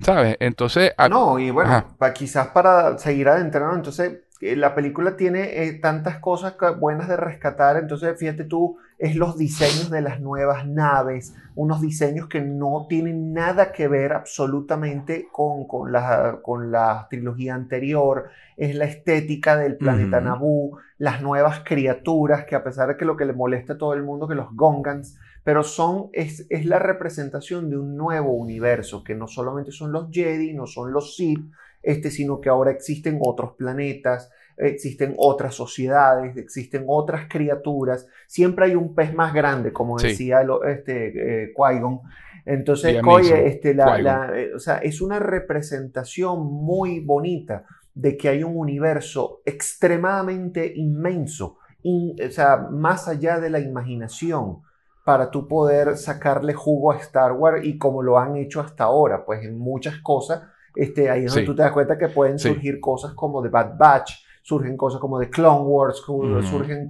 ¿sabes? 0.00 0.36
Entonces... 0.40 0.92
No, 1.10 1.38
y 1.38 1.50
bueno, 1.50 1.96
quizás 2.14 2.48
para 2.48 2.98
seguir 2.98 3.28
adentrando, 3.28 3.74
entonces 3.74 4.20
eh, 4.40 4.54
la 4.54 4.74
película 4.74 5.16
tiene 5.16 5.64
eh, 5.64 5.72
tantas 5.74 6.18
cosas 6.18 6.54
buenas 6.78 7.08
de 7.08 7.16
rescatar, 7.16 7.76
entonces 7.76 8.16
fíjate 8.16 8.44
tú, 8.44 8.78
es 8.96 9.16
los 9.16 9.36
diseños 9.36 9.90
de 9.90 10.00
las 10.00 10.20
nuevas 10.20 10.66
naves, 10.66 11.34
unos 11.56 11.80
diseños 11.80 12.28
que 12.28 12.40
no 12.40 12.86
tienen 12.88 13.32
nada 13.32 13.72
que 13.72 13.88
ver 13.88 14.12
absolutamente 14.12 15.28
con, 15.32 15.66
con, 15.66 15.90
la, 15.90 16.38
con 16.42 16.70
la 16.70 17.08
trilogía 17.10 17.54
anterior, 17.54 18.30
es 18.56 18.76
la 18.76 18.84
estética 18.84 19.56
del 19.56 19.76
planeta 19.76 20.20
Naboo, 20.20 20.78
las 20.98 21.20
nuevas 21.20 21.62
criaturas, 21.64 22.44
que 22.44 22.54
a 22.54 22.62
pesar 22.62 22.88
de 22.88 22.96
que 22.96 23.04
lo 23.04 23.16
que 23.16 23.24
le 23.24 23.32
molesta 23.32 23.72
a 23.72 23.78
todo 23.78 23.94
el 23.94 24.04
mundo, 24.04 24.28
que 24.28 24.34
los 24.34 24.54
Gongans 24.54 25.16
pero 25.44 25.62
son, 25.62 26.10
es, 26.12 26.46
es, 26.50 26.66
la 26.66 26.78
representación 26.78 27.70
de 27.70 27.78
un 27.78 27.96
nuevo 27.96 28.32
universo, 28.32 29.02
que 29.02 29.14
no 29.14 29.26
solamente 29.26 29.72
son 29.72 29.92
los 29.92 30.08
Jedi, 30.10 30.52
no 30.52 30.66
son 30.66 30.92
los 30.92 31.16
Sith, 31.16 31.40
este, 31.82 32.10
sino 32.10 32.40
que 32.40 32.48
ahora 32.48 32.70
existen 32.70 33.18
otros 33.22 33.52
planetas, 33.56 34.30
existen 34.58 35.14
otras 35.16 35.54
sociedades, 35.54 36.36
existen 36.36 36.84
otras 36.86 37.28
criaturas, 37.28 38.06
siempre 38.26 38.66
hay 38.66 38.74
un 38.74 38.94
pez 38.94 39.14
más 39.14 39.32
grande, 39.32 39.72
como 39.72 39.98
decía 39.98 40.42
este, 40.66 41.44
eh, 41.44 41.54
Qui-Gon. 41.54 42.00
Entonces, 42.44 42.96
este, 43.44 43.74
la, 43.74 44.32
eh, 44.34 44.54
o 44.54 44.58
sea, 44.58 44.78
es 44.78 45.00
una 45.00 45.18
representación 45.18 46.44
muy 46.44 47.00
bonita 47.00 47.64
de 47.94 48.16
que 48.16 48.28
hay 48.28 48.42
un 48.42 48.56
universo 48.56 49.42
extremadamente 49.44 50.72
inmenso, 50.74 51.58
o 51.84 52.30
sea, 52.30 52.56
más 52.56 53.06
allá 53.06 53.38
de 53.38 53.50
la 53.50 53.60
imaginación 53.60 54.62
para 55.08 55.30
tú 55.30 55.48
poder 55.48 55.96
sacarle 55.96 56.52
jugo 56.52 56.92
a 56.92 56.98
Star 56.98 57.32
Wars 57.32 57.64
y 57.64 57.78
como 57.78 58.02
lo 58.02 58.18
han 58.18 58.36
hecho 58.36 58.60
hasta 58.60 58.84
ahora, 58.84 59.24
pues 59.24 59.42
en 59.42 59.58
muchas 59.58 60.02
cosas, 60.02 60.42
este, 60.74 61.08
ahí 61.08 61.24
es 61.24 61.32
donde 61.32 61.46
tú 61.46 61.56
te 61.56 61.62
das 61.62 61.72
cuenta 61.72 61.96
que 61.96 62.08
pueden 62.08 62.38
surgir 62.38 62.78
cosas 62.78 63.14
como 63.14 63.42
The 63.42 63.48
Bad 63.48 63.78
Batch, 63.78 64.22
surgen 64.42 64.76
cosas 64.76 65.00
como 65.00 65.18
The 65.18 65.30
Clone 65.30 65.64
Wars, 65.66 65.96
surgen 65.96 66.86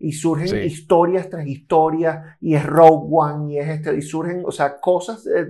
y 0.00 0.10
surgen 0.10 0.64
historias 0.64 1.30
tras 1.30 1.46
historias, 1.46 2.36
y 2.40 2.56
es 2.56 2.66
Rogue 2.66 3.06
One, 3.08 3.52
y 3.52 3.58
es 3.58 3.68
este, 3.68 3.96
y 3.96 4.02
surgen, 4.02 4.42
o 4.44 4.50
sea, 4.50 4.80
cosas 4.80 5.22
de, 5.22 5.48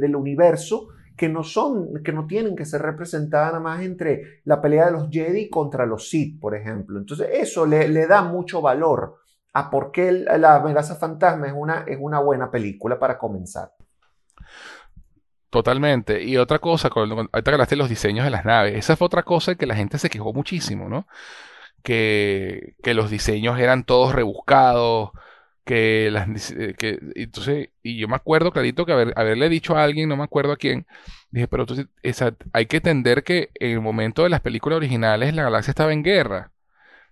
del 0.00 0.16
universo 0.16 0.88
que 1.14 1.28
no 1.28 1.42
son, 1.42 2.02
que 2.02 2.14
no 2.14 2.26
tienen 2.26 2.56
que 2.56 2.64
ser 2.64 2.80
representadas 2.80 3.48
nada 3.48 3.60
más 3.60 3.82
entre 3.82 4.40
la 4.44 4.62
pelea 4.62 4.86
de 4.86 4.92
los 4.92 5.10
Jedi 5.10 5.50
contra 5.50 5.84
los 5.84 6.08
Sith, 6.08 6.40
por 6.40 6.54
ejemplo. 6.54 6.98
Entonces, 6.98 7.28
eso 7.34 7.66
le, 7.66 7.86
le 7.86 8.06
da 8.06 8.22
mucho 8.22 8.62
valor 8.62 9.20
a 9.52 9.70
por 9.70 9.92
qué 9.92 10.12
La 10.12 10.56
amenaza 10.56 10.96
fantasma 10.96 11.46
es 11.46 11.52
una, 11.56 11.84
es 11.86 11.98
una 12.00 12.20
buena 12.20 12.50
película 12.50 12.98
para 12.98 13.18
comenzar. 13.18 13.72
Totalmente. 15.50 16.22
Y 16.22 16.36
otra 16.36 16.60
cosa, 16.60 16.88
ahorita 16.94 17.42
que 17.42 17.50
hablaste 17.50 17.74
de 17.74 17.78
los 17.78 17.88
diseños 17.88 18.24
de 18.24 18.30
las 18.30 18.44
naves, 18.44 18.76
esa 18.76 18.96
fue 18.96 19.06
otra 19.06 19.24
cosa 19.24 19.56
que 19.56 19.66
la 19.66 19.74
gente 19.74 19.98
se 19.98 20.08
quejó 20.08 20.32
muchísimo, 20.32 20.88
¿no? 20.88 21.08
Que, 21.82 22.74
que 22.82 22.94
los 22.94 23.10
diseños 23.10 23.58
eran 23.58 23.84
todos 23.84 24.14
rebuscados, 24.14 25.10
que 25.64 26.10
las 26.10 26.28
que 26.78 26.98
entonces 27.14 27.70
y 27.82 27.98
yo 27.98 28.08
me 28.08 28.16
acuerdo 28.16 28.50
clarito 28.52 28.86
que 28.86 28.92
haber, 28.92 29.12
haberle 29.16 29.48
dicho 29.48 29.76
a 29.76 29.84
alguien 29.84 30.08
no 30.08 30.16
me 30.16 30.24
acuerdo 30.24 30.52
a 30.52 30.56
quién 30.56 30.86
dije 31.30 31.48
pero 31.48 31.62
entonces 31.64 31.86
esa, 32.02 32.34
hay 32.52 32.66
que 32.66 32.78
entender 32.78 33.22
que 33.24 33.50
en 33.54 33.72
el 33.72 33.80
momento 33.80 34.22
de 34.24 34.30
las 34.30 34.40
películas 34.40 34.78
originales 34.78 35.34
la 35.34 35.44
galaxia 35.44 35.70
estaba 35.72 35.92
en 35.92 36.02
guerra 36.02 36.50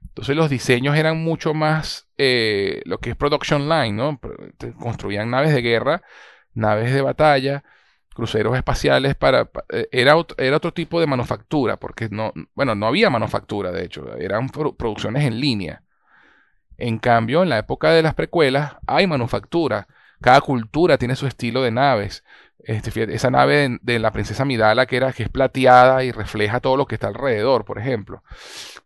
entonces 0.02 0.36
los 0.36 0.50
diseños 0.50 0.96
eran 0.96 1.22
mucho 1.22 1.54
más 1.54 2.08
eh, 2.18 2.82
lo 2.84 2.98
que 2.98 3.10
es 3.10 3.16
production 3.16 3.68
line, 3.68 3.92
¿no? 3.92 4.20
Construían 4.80 5.30
naves 5.30 5.54
de 5.54 5.62
guerra, 5.62 6.02
naves 6.54 6.92
de 6.92 7.02
batalla, 7.02 7.64
cruceros 8.14 8.56
espaciales 8.56 9.14
para, 9.14 9.48
eh, 9.68 9.88
era, 9.92 10.14
era 10.38 10.56
otro 10.56 10.72
tipo 10.72 10.98
de 11.00 11.06
manufactura, 11.06 11.76
porque 11.76 12.08
no, 12.10 12.32
bueno, 12.54 12.74
no 12.74 12.86
había 12.86 13.10
manufactura, 13.10 13.70
de 13.70 13.84
hecho, 13.84 14.16
eran 14.16 14.48
producciones 14.48 15.24
en 15.24 15.38
línea. 15.40 15.82
En 16.78 16.98
cambio, 16.98 17.42
en 17.42 17.48
la 17.48 17.58
época 17.58 17.90
de 17.90 18.02
las 18.02 18.14
precuelas 18.14 18.76
hay 18.86 19.06
manufactura. 19.06 19.88
Cada 20.20 20.40
cultura 20.40 20.98
tiene 20.98 21.16
su 21.16 21.26
estilo 21.26 21.62
de 21.62 21.70
naves. 21.70 22.24
Este, 22.60 23.14
esa 23.14 23.30
nave 23.30 23.78
de, 23.82 23.98
la 23.98 24.12
princesa 24.12 24.44
Midala 24.44 24.86
que 24.86 24.96
era 24.96 25.12
que 25.12 25.22
es 25.22 25.28
plateada 25.28 26.02
y 26.04 26.12
refleja 26.12 26.60
todo 26.60 26.76
lo 26.76 26.86
que 26.86 26.96
está 26.96 27.08
alrededor, 27.08 27.64
por 27.64 27.78
ejemplo. 27.78 28.22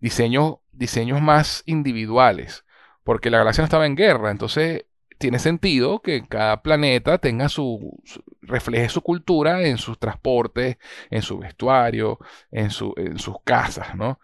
Diseños, 0.01 0.57
diseños 0.73 1.21
más 1.21 1.63
individuales, 1.67 2.65
porque 3.05 3.31
la 3.31 3.39
galaxia 3.39 3.63
no 3.63 3.67
estaba 3.67 3.87
en 3.87 3.97
guerra, 3.97 4.31
entonces 4.31 4.85
tiene 5.19 5.39
sentido 5.39 6.01
que 6.01 6.27
cada 6.27 6.63
planeta 6.63 7.19
tenga 7.19 7.49
su, 7.49 8.03
refleje 8.41 8.89
su 8.89 9.03
cultura 9.03 9.63
en 9.63 9.79
sus 9.79 9.99
transportes, 9.99 10.79
en 11.11 11.23
su 11.23 11.39
vestuario, 11.39 12.19
en, 12.51 12.71
su, 12.71 12.93
en 12.97 13.19
sus 13.19 13.37
casas, 13.45 13.95
¿no? 13.95 14.19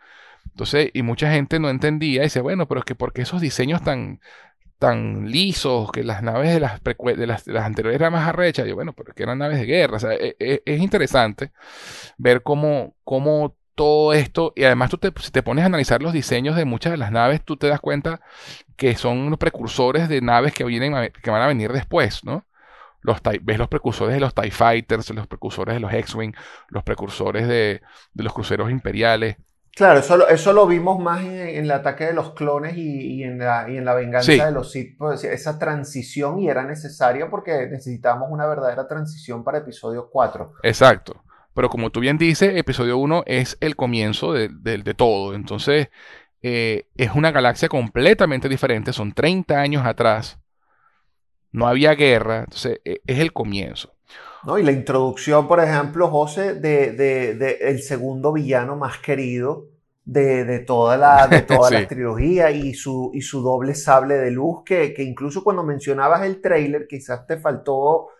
Entonces, 0.47 0.91
y 0.93 1.03
mucha 1.03 1.31
gente 1.31 1.61
no 1.61 1.71
entendía 1.71 2.23
y 2.23 2.25
dice, 2.25 2.41
bueno, 2.41 2.67
pero 2.67 2.81
es 2.81 2.85
que 2.85 2.97
porque 2.97 3.23
esos 3.23 3.41
diseños 3.41 3.83
tan, 3.83 4.21
tan 4.79 5.31
lisos, 5.31 5.91
que 5.93 6.05
las 6.05 6.23
naves 6.23 6.53
de 6.53 6.61
las, 6.61 6.83
de 6.83 7.27
las, 7.27 7.47
anteriores 7.65 8.01
eran 8.01 8.13
más 8.13 8.29
arrechas, 8.29 8.67
yo, 8.67 8.75
bueno, 8.75 8.93
pero 8.93 9.11
es 9.11 9.15
que 9.15 9.23
eran 9.25 9.39
naves 9.39 9.59
de 9.59 9.67
guerra, 9.67 9.97
o 9.97 10.01
sea, 10.01 10.15
e, 10.15 10.37
e, 10.39 10.63
es, 10.65 10.81
interesante 10.81 11.53
ver 12.17 12.43
cómo, 12.43 12.95
cómo 13.05 13.57
todo 13.79 14.13
esto, 14.13 14.53
y 14.57 14.65
además 14.65 14.91
tú 14.91 14.99
te, 14.99 15.13
si 15.21 15.31
te 15.31 15.45
pones 15.45 15.63
a 15.63 15.67
analizar 15.67 16.03
los 16.03 16.13
diseños 16.13 16.57
de 16.57 16.65
muchas 16.65 16.91
de 16.91 16.97
las 16.97 17.13
naves, 17.13 17.45
tú 17.45 17.57
te 17.57 17.69
das 17.69 17.79
cuenta 17.79 18.21
que 18.77 18.97
son 18.97 19.31
los 19.31 19.39
precursores 19.39 20.09
de 20.09 20.21
naves 20.21 20.53
que, 20.53 20.65
vienen, 20.65 21.13
que 21.23 21.31
van 21.31 21.43
a 21.43 21.47
venir 21.47 21.73
después, 21.73 22.25
¿no? 22.25 22.45
Los, 23.03 23.21
ves 23.43 23.57
los 23.57 23.69
precursores 23.69 24.15
de 24.15 24.21
los 24.21 24.35
TIE 24.35 24.51
Fighters, 24.51 25.11
los 25.11 25.29
precursores 25.29 25.77
de 25.77 25.81
los 25.81 25.95
X-Wing, 25.95 26.33
los 26.71 26.83
precursores 26.83 27.47
de, 27.47 27.81
los 28.15 28.33
cruceros 28.33 28.69
imperiales. 28.69 29.37
Claro, 29.77 30.01
eso, 30.01 30.27
eso 30.27 30.53
lo 30.53 30.67
vimos 30.67 30.99
más 30.99 31.21
en, 31.23 31.39
el 31.39 31.71
ataque 31.71 32.07
de 32.07 32.15
los 32.15 32.35
clones 32.35 32.77
y, 32.77 33.23
en, 33.23 33.39
la, 33.39 33.71
y 33.71 33.77
en 33.77 33.85
la 33.85 33.95
venganza 33.95 34.45
de 34.45 34.51
los 34.51 34.73
Sith. 34.73 34.99
Pues, 34.99 35.23
esa 35.23 35.57
transición 35.57 36.41
y 36.41 36.49
era 36.49 36.65
necesaria 36.65 37.31
porque 37.31 37.69
necesitábamos 37.71 38.29
una 38.33 38.49
verdadera 38.49 38.89
transición 38.89 39.45
para 39.45 39.59
episodio 39.59 40.11
4. 40.11 40.55
Exacto. 40.65 41.23
Pero 41.59 41.71
como 41.71 41.91
tú 41.91 41.99
bien 41.99 42.19
dices, 42.19 42.55
episodio 42.55 42.99
1 42.99 43.25
es 43.27 43.59
el 43.61 43.75
comienzo 43.75 44.33
de, 44.33 44.95
todo. 44.97 45.35
Entonces, 45.35 45.89
eh, 46.41 46.87
es 46.97 47.11
una 47.17 47.33
galaxia 47.33 47.69
completamente 47.69 48.49
diferente. 48.49 48.93
Son 48.93 49.11
30 49.11 49.59
años 49.59 49.85
atrás. 49.85 50.39
No 51.51 51.67
había 51.67 51.97
guerra. 51.97 52.45
Entonces, 52.45 52.81
e, 52.85 53.01
es 53.05 53.19
el 53.19 53.33
comienzo. 53.33 53.93
¿No? 54.45 54.57
Y 54.57 54.63
la 54.63 54.71
introducción, 54.71 55.49
por 55.49 55.59
ejemplo, 55.59 56.07
José, 56.07 56.55
de, 56.55 56.93
de, 56.93 57.59
el 57.63 57.83
segundo 57.83 58.33
villano 58.33 58.77
más 58.77 58.99
querido 58.99 59.67
de, 60.05 60.61
toda 60.61 60.97
la, 60.97 61.27
de 61.27 61.43
toda 61.43 61.73
la 61.73 61.89
trilogía 61.89 62.53
y 62.53 62.73
su, 62.73 63.11
y 63.13 63.21
su 63.21 63.43
doble 63.43 63.75
sable 63.75 64.15
de 64.15 64.31
luz, 64.31 64.63
que, 64.65 64.95
que 64.95 65.03
incluso 65.03 65.43
cuando 65.43 65.65
mencionabas 65.65 66.23
el 66.23 66.41
trailer, 66.41 66.87
quizás 66.87 67.27
te 67.27 67.37
faltó 67.37 68.11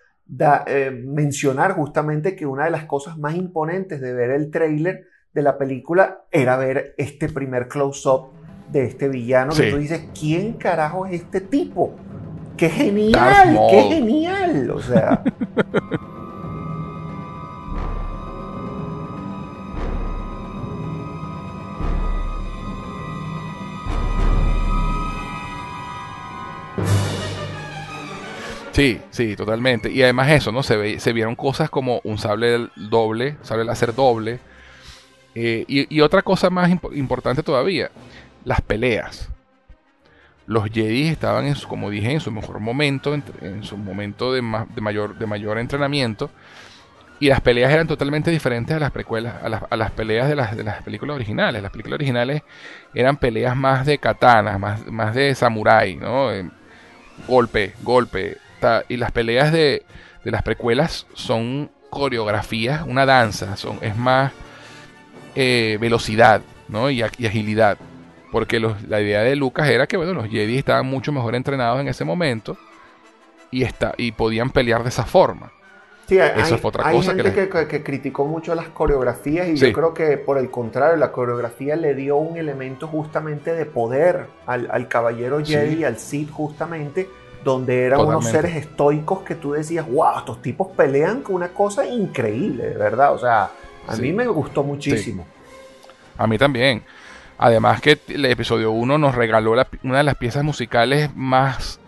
eh, 0.67 0.91
mencionar 0.91 1.73
justamente 1.73 2.37
que 2.37 2.47
una 2.47 2.65
de 2.65 2.71
las 2.71 2.85
cosas 2.85 3.19
más 3.19 3.35
imponentes 3.35 4.01
de 4.01 4.13
ver 4.13 4.31
el 4.31 4.51
trailer 4.51 5.07
de 5.33 5.43
la 5.43 5.57
película 5.57 6.25
era 6.31 6.57
ver 6.57 6.95
este 6.99 7.29
primer 7.29 7.69
close-up 7.69 8.29
de 8.71 8.85
este 8.85 9.09
villano 9.09 9.55
que 9.55 9.71
tú 9.71 9.79
dices, 9.79 10.09
¿quién 10.19 10.55
carajo 10.55 11.07
es 11.07 11.23
este 11.23 11.41
tipo? 11.41 11.95
¡Qué 12.57 12.69
genial! 12.69 13.59
¡Qué 13.71 13.83
genial! 13.83 14.71
O 14.71 14.81
sea... 14.81 15.23
Sí, 28.79 29.01
sí, 29.11 29.35
totalmente. 29.35 29.91
Y 29.91 30.05
además 30.05 30.31
eso, 30.31 30.53
¿no? 30.53 30.63
Se, 30.63 30.77
ve, 30.77 31.01
se 31.01 31.13
vieron 31.13 31.35
cosas 31.35 31.69
como 31.69 32.01
un 32.05 32.17
sable 32.17 32.69
doble, 32.77 33.37
sable 33.43 33.65
láser 33.65 33.93
doble. 33.93 34.39
Eh, 35.35 35.65
y, 35.67 36.01
otra 36.01 36.23
cosa 36.23 36.49
más 36.49 36.71
importante 36.93 37.43
todavía, 37.43 37.91
las 38.45 38.61
peleas. 38.61 39.31
Los 40.47 40.71
Jedi 40.71 41.09
estaban, 41.09 41.47
en 41.47 41.57
su, 41.57 41.67
como 41.67 41.91
dije, 41.91 42.13
en 42.13 42.21
su 42.21 42.31
mejor 42.31 42.61
momento, 42.61 43.15
en, 43.15 43.65
su 43.65 43.77
momento 43.77 44.33
de, 44.33 44.43
mayor, 44.43 45.19
de 45.19 45.27
mayor 45.27 45.59
entrenamiento. 45.59 46.31
Y 47.19 47.31
las 47.31 47.41
peleas 47.41 47.73
eran 47.73 47.89
totalmente 47.89 48.31
diferentes 48.31 48.77
a 48.77 48.79
las 48.79 48.93
precuelas, 48.93 49.43
a 49.43 49.49
las, 49.49 49.65
a 49.69 49.77
las 49.77 49.91
peleas 49.91 50.29
de 50.29 50.37
las, 50.37 50.57
de 50.57 50.63
las 50.63 50.85
películas 50.85 51.17
originales. 51.17 51.61
Las 51.65 51.73
películas 51.73 51.97
originales 51.97 52.43
eran 52.95 53.17
peleas 53.17 53.57
más 53.57 53.87
de 53.87 53.99
katanas, 53.99 54.61
más, 54.61 54.87
más 54.87 55.17
de 55.17 55.35
samurái, 55.35 55.97
¿no? 55.97 56.31
Eh, 56.31 56.49
golpe, 57.27 57.75
golpe, 57.83 58.39
y 58.89 58.97
las 58.97 59.13
peleas 59.13 59.53
de, 59.53 59.85
las 60.25 60.43
precuelas 60.43 61.07
son 61.15 61.71
coreografías, 61.91 62.83
una 62.87 63.07
danza, 63.07 63.57
son, 63.57 63.79
es 63.81 63.97
más 63.97 64.33
eh, 65.35 65.79
velocidad 65.81 66.43
¿no? 66.69 66.91
y, 66.91 67.03
agilidad. 67.03 67.79
Porque 68.31 68.61
la 68.61 69.01
idea 69.01 69.23
de 69.23 69.37
Lucas 69.37 69.69
era 69.69 69.87
que 69.87 69.97
bueno, 69.97 70.13
los 70.13 70.29
Jedi 70.29 70.59
estaban 70.59 70.87
mucho 70.87 71.13
mejor 71.13 71.35
entrenados 71.35 71.81
en 71.81 71.89
ese 71.89 72.05
momento 72.05 72.59
y, 73.51 73.63
está, 73.63 73.95
y 73.97 74.13
podían 74.13 74.51
pelear 74.51 74.83
de 74.83 74.91
esa 74.91 75.05
forma. 75.05 75.51
Sí, 76.09 76.19
hay, 76.19 76.41
Eso 76.41 76.59
otra 76.63 76.89
hay 76.89 76.97
cosa 76.97 77.15
gente 77.15 77.51
que, 77.69 77.83
criticó 77.83 78.25
mucho 78.25 78.55
las 78.55 78.69
coreografías 78.69 79.47
y 79.49 79.57
yo 79.57 79.73
creo 79.75 79.93
que 79.93 80.17
por 80.17 80.39
el 80.39 80.51
contrario, 80.51 80.97
la 80.97 81.13
coreografía 81.13 81.77
le 81.77 81.95
dio 81.95 82.17
un 82.17 82.39
elemento 82.39 82.87
justamente 82.87 83.53
de 83.53 83.67
poder 83.67 84.27
al, 84.47 84.89
caballero 84.89 85.45
Jedi, 85.45 85.85
al 85.85 85.99
Sith 85.99 86.31
justamente, 86.31 87.11
donde 87.45 87.85
eran 87.85 88.01
unos 88.01 88.27
seres 88.27 88.57
estoicos 88.57 89.21
que 89.23 89.35
tú 89.35 89.53
decías, 89.53 89.87
wow, 89.89 90.19
estos 90.19 90.43
tipos 90.43 90.69
pelean 90.77 91.23
con 91.23 91.37
una 91.37 91.49
cosa 91.49 91.87
increíble, 91.87 92.71
de 92.71 92.77
verdad. 92.77 93.15
O 93.15 93.19
sea, 93.19 93.51
a 93.87 93.97
mí 93.97 94.13
me 94.13 94.27
gustó 94.27 94.63
muchísimo. 94.63 95.27
A 96.17 96.27
mí 96.27 96.37
también. 96.39 96.83
Además 97.39 97.81
que 97.81 97.99
el 98.09 98.25
episodio 98.25 98.73
1 98.73 98.99
nos 98.99 99.15
regaló 99.15 99.53
una 99.85 99.99
de 99.99 100.05
las 100.05 100.17
piezas 100.17 100.43
musicales 100.43 101.15
más 101.15 101.79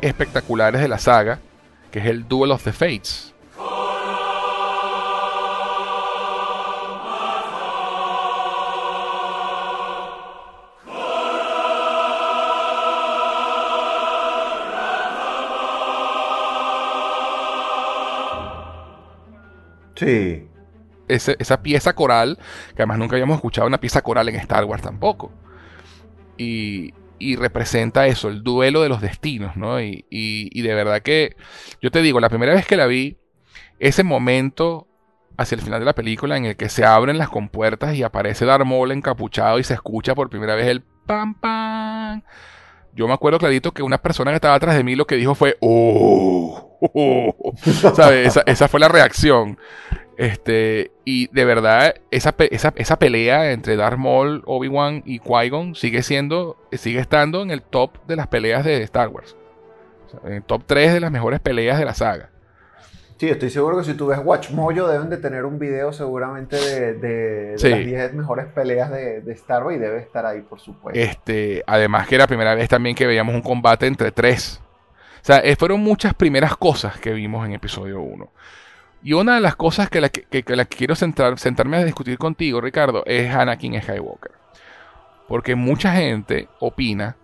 espectaculares 0.00 0.80
de 0.80 0.88
la 0.88 0.98
saga, 0.98 1.38
que 1.92 2.00
es 2.00 2.06
el 2.06 2.26
Duel 2.26 2.50
of 2.50 2.64
the 2.64 2.72
Fates. 2.72 3.29
Sí. 20.00 20.48
esa 21.08 21.62
pieza 21.62 21.92
coral, 21.94 22.38
que 22.74 22.82
además 22.82 22.98
nunca 22.98 23.16
habíamos 23.16 23.36
escuchado 23.36 23.66
una 23.66 23.80
pieza 23.80 24.00
coral 24.00 24.28
en 24.30 24.36
Star 24.36 24.64
Wars 24.64 24.82
tampoco. 24.82 25.30
Y, 26.38 26.94
representa 27.36 28.06
eso, 28.06 28.28
el 28.28 28.42
duelo 28.42 28.80
de 28.80 28.88
los 28.88 29.02
destinos, 29.02 29.56
¿no? 29.56 29.78
Y, 29.80 30.62
de 30.62 30.74
verdad 30.74 31.02
que, 31.02 31.36
yo 31.82 31.90
te 31.90 32.00
digo, 32.00 32.18
la 32.18 32.30
primera 32.30 32.54
vez 32.54 32.66
que 32.66 32.76
la 32.76 32.86
vi, 32.86 33.18
ese 33.78 34.04
momento 34.04 34.86
hacia 35.36 35.56
el 35.56 35.62
final 35.62 35.80
de 35.80 35.86
la 35.86 35.94
película 35.94 36.38
en 36.38 36.46
el 36.46 36.56
que 36.56 36.70
se 36.70 36.84
abren 36.84 37.18
las 37.18 37.28
compuertas 37.28 37.94
y 37.94 38.02
aparece 38.02 38.46
Darth 38.46 38.64
Maul 38.64 38.92
encapuchado 38.92 39.58
y 39.58 39.64
se 39.64 39.74
escucha 39.74 40.14
por 40.14 40.30
primera 40.30 40.54
vez 40.54 40.66
el 40.66 40.82
pam 41.06 41.34
pam. 41.34 42.22
Yo 42.94 43.06
me 43.06 43.14
acuerdo 43.14 43.38
clarito 43.38 43.72
que 43.72 43.82
una 43.82 43.98
persona 43.98 44.30
que 44.30 44.36
estaba 44.36 44.54
atrás 44.54 44.76
de 44.76 44.84
mí 44.84 44.96
lo 44.96 45.06
que 45.06 45.16
dijo 45.16 45.34
fue 45.34 45.56
¡Oh! 45.60 46.78
Esa, 48.46 48.68
fue 48.68 48.80
la 48.80 48.88
reacción. 48.88 49.58
Este, 50.16 50.90
y 51.04 51.28
de 51.28 51.44
verdad, 51.44 51.94
esa, 52.10 52.34
esa, 52.38 52.98
pelea 52.98 53.52
entre 53.52 53.76
Darth 53.76 53.98
Maul, 53.98 54.42
Obi-Wan 54.46 55.02
y 55.06 55.18
Qui-Gon 55.20 55.74
sigue 55.74 56.02
siendo, 56.02 56.56
sigue 56.72 57.00
estando 57.00 57.42
en 57.42 57.50
el 57.50 57.62
top 57.62 58.06
de 58.06 58.16
las 58.16 58.26
peleas 58.26 58.64
de 58.64 58.82
Star 58.82 59.08
Wars. 59.08 59.36
en 60.24 60.34
el 60.34 60.42
top 60.42 60.64
3 60.66 60.92
de 60.92 61.00
las 61.00 61.10
mejores 61.10 61.40
peleas 61.40 61.78
de 61.78 61.84
la 61.86 61.94
saga. 61.94 62.30
Sí, 63.20 63.28
estoy 63.28 63.50
seguro 63.50 63.76
que 63.76 63.84
si 63.84 63.92
tú 63.92 64.06
ves 64.06 64.18
Watch 64.24 64.48
Mojo 64.48 64.88
deben 64.88 65.10
de 65.10 65.18
tener 65.18 65.44
un 65.44 65.58
video 65.58 65.92
seguramente 65.92 66.56
de, 66.56 67.54
las 67.60 67.84
10 67.84 68.14
mejores 68.14 68.46
peleas 68.46 68.90
de, 68.90 69.22
Star 69.32 69.62
Wars 69.62 69.76
y 69.76 69.78
debe 69.78 69.98
estar 69.98 70.24
ahí, 70.24 70.40
por 70.40 70.58
supuesto. 70.58 70.98
Este, 70.98 71.62
además 71.66 72.08
que 72.08 72.14
era 72.14 72.24
la 72.24 72.28
primera 72.28 72.54
vez 72.54 72.70
también 72.70 72.96
que 72.96 73.06
veíamos 73.06 73.34
un 73.34 73.42
combate 73.42 73.86
entre 73.86 74.10
tres 74.10 74.62
o 75.20 75.22
sea, 75.22 75.36
eh, 75.40 75.54
fueron 75.54 75.80
muchas 75.80 76.14
primeras 76.14 76.56
cosas 76.56 76.98
que 76.98 77.12
vimos 77.12 77.44
en 77.44 77.52
episodio 77.52 78.00
1. 78.00 78.26
Y 79.02 79.12
una 79.12 79.34
de 79.34 79.42
las 79.42 79.54
cosas 79.54 79.90
que 79.90 80.00
la 80.00 80.08
que, 80.08 80.42
quiero 80.42 80.94
sentarme 80.94 81.76
a 81.76 81.84
discutir 81.84 82.16
contigo, 82.16 82.62
Ricardo, 82.62 83.02
es 83.04 83.30
Anakin 83.34 83.82
Skywalker. 83.82 84.32
Porque 85.28 85.56
mucha 85.56 85.92
gente 85.92 86.48
opina 86.58 87.16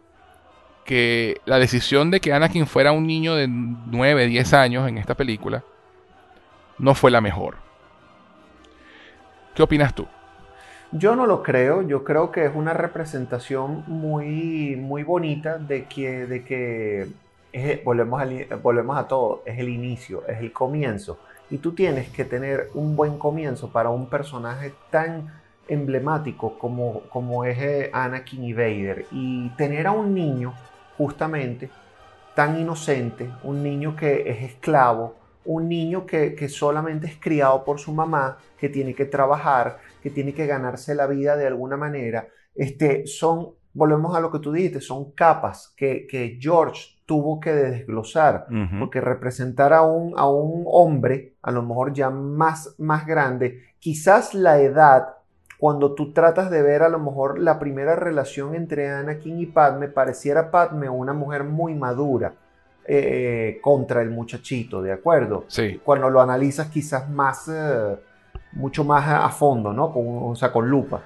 que 0.84 1.40
la 1.46 1.58
decisión 1.58 2.10
de 2.10 2.20
que 2.20 2.34
Anakin 2.34 2.66
fuera 2.66 2.92
un 2.92 3.06
niño 3.06 3.34
de 3.34 3.48
9, 3.48 4.26
10 4.26 4.52
años 4.52 4.86
en 4.90 4.98
esta 4.98 5.14
película 5.14 5.64
no 6.78 6.94
fue 6.94 7.10
la 7.10 7.20
mejor. 7.20 7.56
¿Qué 9.54 9.62
opinas 9.62 9.94
tú? 9.94 10.06
Yo 10.92 11.16
no 11.16 11.26
lo 11.26 11.42
creo, 11.42 11.82
yo 11.82 12.04
creo 12.04 12.30
que 12.30 12.44
es 12.44 12.52
una 12.54 12.72
representación 12.72 13.84
muy, 13.86 14.76
muy 14.76 15.02
bonita 15.02 15.58
de 15.58 15.84
que, 15.84 16.26
de 16.26 16.44
que 16.44 17.08
volvemos, 17.84 18.22
volvemos 18.62 18.96
a 18.96 19.08
todo, 19.08 19.42
es 19.44 19.58
el 19.58 19.68
inicio, 19.68 20.26
es 20.28 20.38
el 20.38 20.52
comienzo. 20.52 21.18
Y 21.50 21.58
tú 21.58 21.72
tienes 21.72 22.08
que 22.10 22.24
tener 22.24 22.70
un 22.74 22.96
buen 22.96 23.18
comienzo 23.18 23.70
para 23.70 23.90
un 23.90 24.06
personaje 24.06 24.74
tan 24.90 25.32
emblemático 25.68 26.58
como, 26.58 27.00
como 27.08 27.44
es 27.44 27.58
eh, 27.58 27.90
Anakin 27.92 28.44
y 28.44 28.52
Vader. 28.52 29.06
Y 29.10 29.48
tener 29.50 29.86
a 29.86 29.92
un 29.92 30.14
niño, 30.14 30.54
justamente, 30.96 31.70
tan 32.34 32.58
inocente, 32.60 33.30
un 33.42 33.62
niño 33.62 33.96
que 33.96 34.28
es 34.30 34.42
esclavo, 34.42 35.14
un 35.46 35.68
niño 35.68 36.06
que, 36.06 36.34
que, 36.34 36.48
solamente 36.48 37.06
es 37.06 37.16
criado 37.18 37.64
por 37.64 37.78
su 37.78 37.92
mamá, 37.92 38.38
que 38.58 38.68
tiene 38.68 38.94
que 38.94 39.06
trabajar, 39.06 39.78
que 40.02 40.10
tiene 40.10 40.34
que 40.34 40.46
ganarse 40.46 40.94
la 40.94 41.06
vida 41.06 41.36
de 41.36 41.46
alguna 41.46 41.76
manera, 41.76 42.28
este, 42.54 43.06
son, 43.06 43.50
volvemos 43.72 44.16
a 44.16 44.20
lo 44.20 44.30
que 44.30 44.38
tú 44.38 44.52
dijiste, 44.52 44.80
son 44.80 45.12
capas 45.12 45.74
que, 45.76 46.06
que 46.06 46.38
George 46.40 46.96
tuvo 47.06 47.38
que 47.38 47.52
desglosar, 47.52 48.46
porque 48.80 49.00
representar 49.00 49.72
a 49.72 49.82
un, 49.82 50.14
a 50.16 50.28
un 50.28 50.64
hombre, 50.66 51.36
a 51.40 51.52
lo 51.52 51.62
mejor 51.62 51.92
ya 51.92 52.10
más, 52.10 52.74
más 52.78 53.06
grande, 53.06 53.62
quizás 53.78 54.34
la 54.34 54.60
edad, 54.60 55.14
cuando 55.58 55.94
tú 55.94 56.12
tratas 56.12 56.50
de 56.50 56.62
ver 56.62 56.82
a 56.82 56.88
lo 56.88 56.98
mejor 56.98 57.38
la 57.38 57.60
primera 57.60 57.94
relación 57.94 58.56
entre 58.56 58.90
Anakin 58.90 59.38
y 59.38 59.46
Padme, 59.46 59.88
pareciera 59.88 60.50
Padme 60.50 60.88
una 60.88 61.12
mujer 61.12 61.44
muy 61.44 61.74
madura. 61.74 62.34
Eh, 62.88 63.58
contra 63.60 64.00
el 64.00 64.10
muchachito, 64.10 64.80
¿de 64.80 64.92
acuerdo? 64.92 65.44
Sí. 65.48 65.80
Cuando 65.82 66.08
lo 66.08 66.20
analizas 66.20 66.68
quizás 66.68 67.10
más, 67.10 67.48
eh, 67.48 67.96
mucho 68.52 68.84
más 68.84 69.08
a, 69.08 69.28
fondo, 69.30 69.72
¿no? 69.72 69.92
Con, 69.92 70.04
o 70.06 70.36
sea, 70.36 70.52
con 70.52 70.68
lupa. 70.70 71.02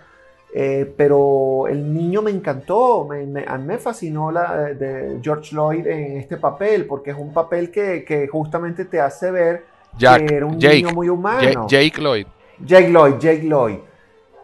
Eh, 0.53 0.93
pero 0.95 1.67
el 1.69 1.95
niño 1.95 2.21
me 2.21 2.33
encantó, 2.33 3.07
me, 3.09 3.25
me, 3.25 3.45
a 3.47 3.57
mí 3.57 3.65
me 3.65 3.79
fascinó 3.79 4.31
la 4.31 4.75
de 4.75 5.21
George 5.23 5.55
Lloyd 5.55 5.87
en 5.87 6.19
este 6.19 6.37
papel, 6.37 6.85
porque 6.85 7.13
es 7.13 7.17
un 7.17 7.33
papel 7.33 7.71
que, 7.71 8.05
que 8.05 8.29
justamente 8.29 8.85
te 8.85 9.01
hace 9.01 9.31
ver 9.31 9.65
Jack, 9.97 10.27
que 10.27 10.35
era 10.35 10.45
un 10.45 10.59
Jake, 10.59 10.83
niño 10.83 10.91
muy 10.91 11.09
humano. 11.09 11.67
Jake 11.67 11.99
Lloyd. 11.99 12.27
Jake 12.63 12.91
Lloyd, 12.91 13.15
Jake 13.19 13.43
Lloyd, 13.45 13.79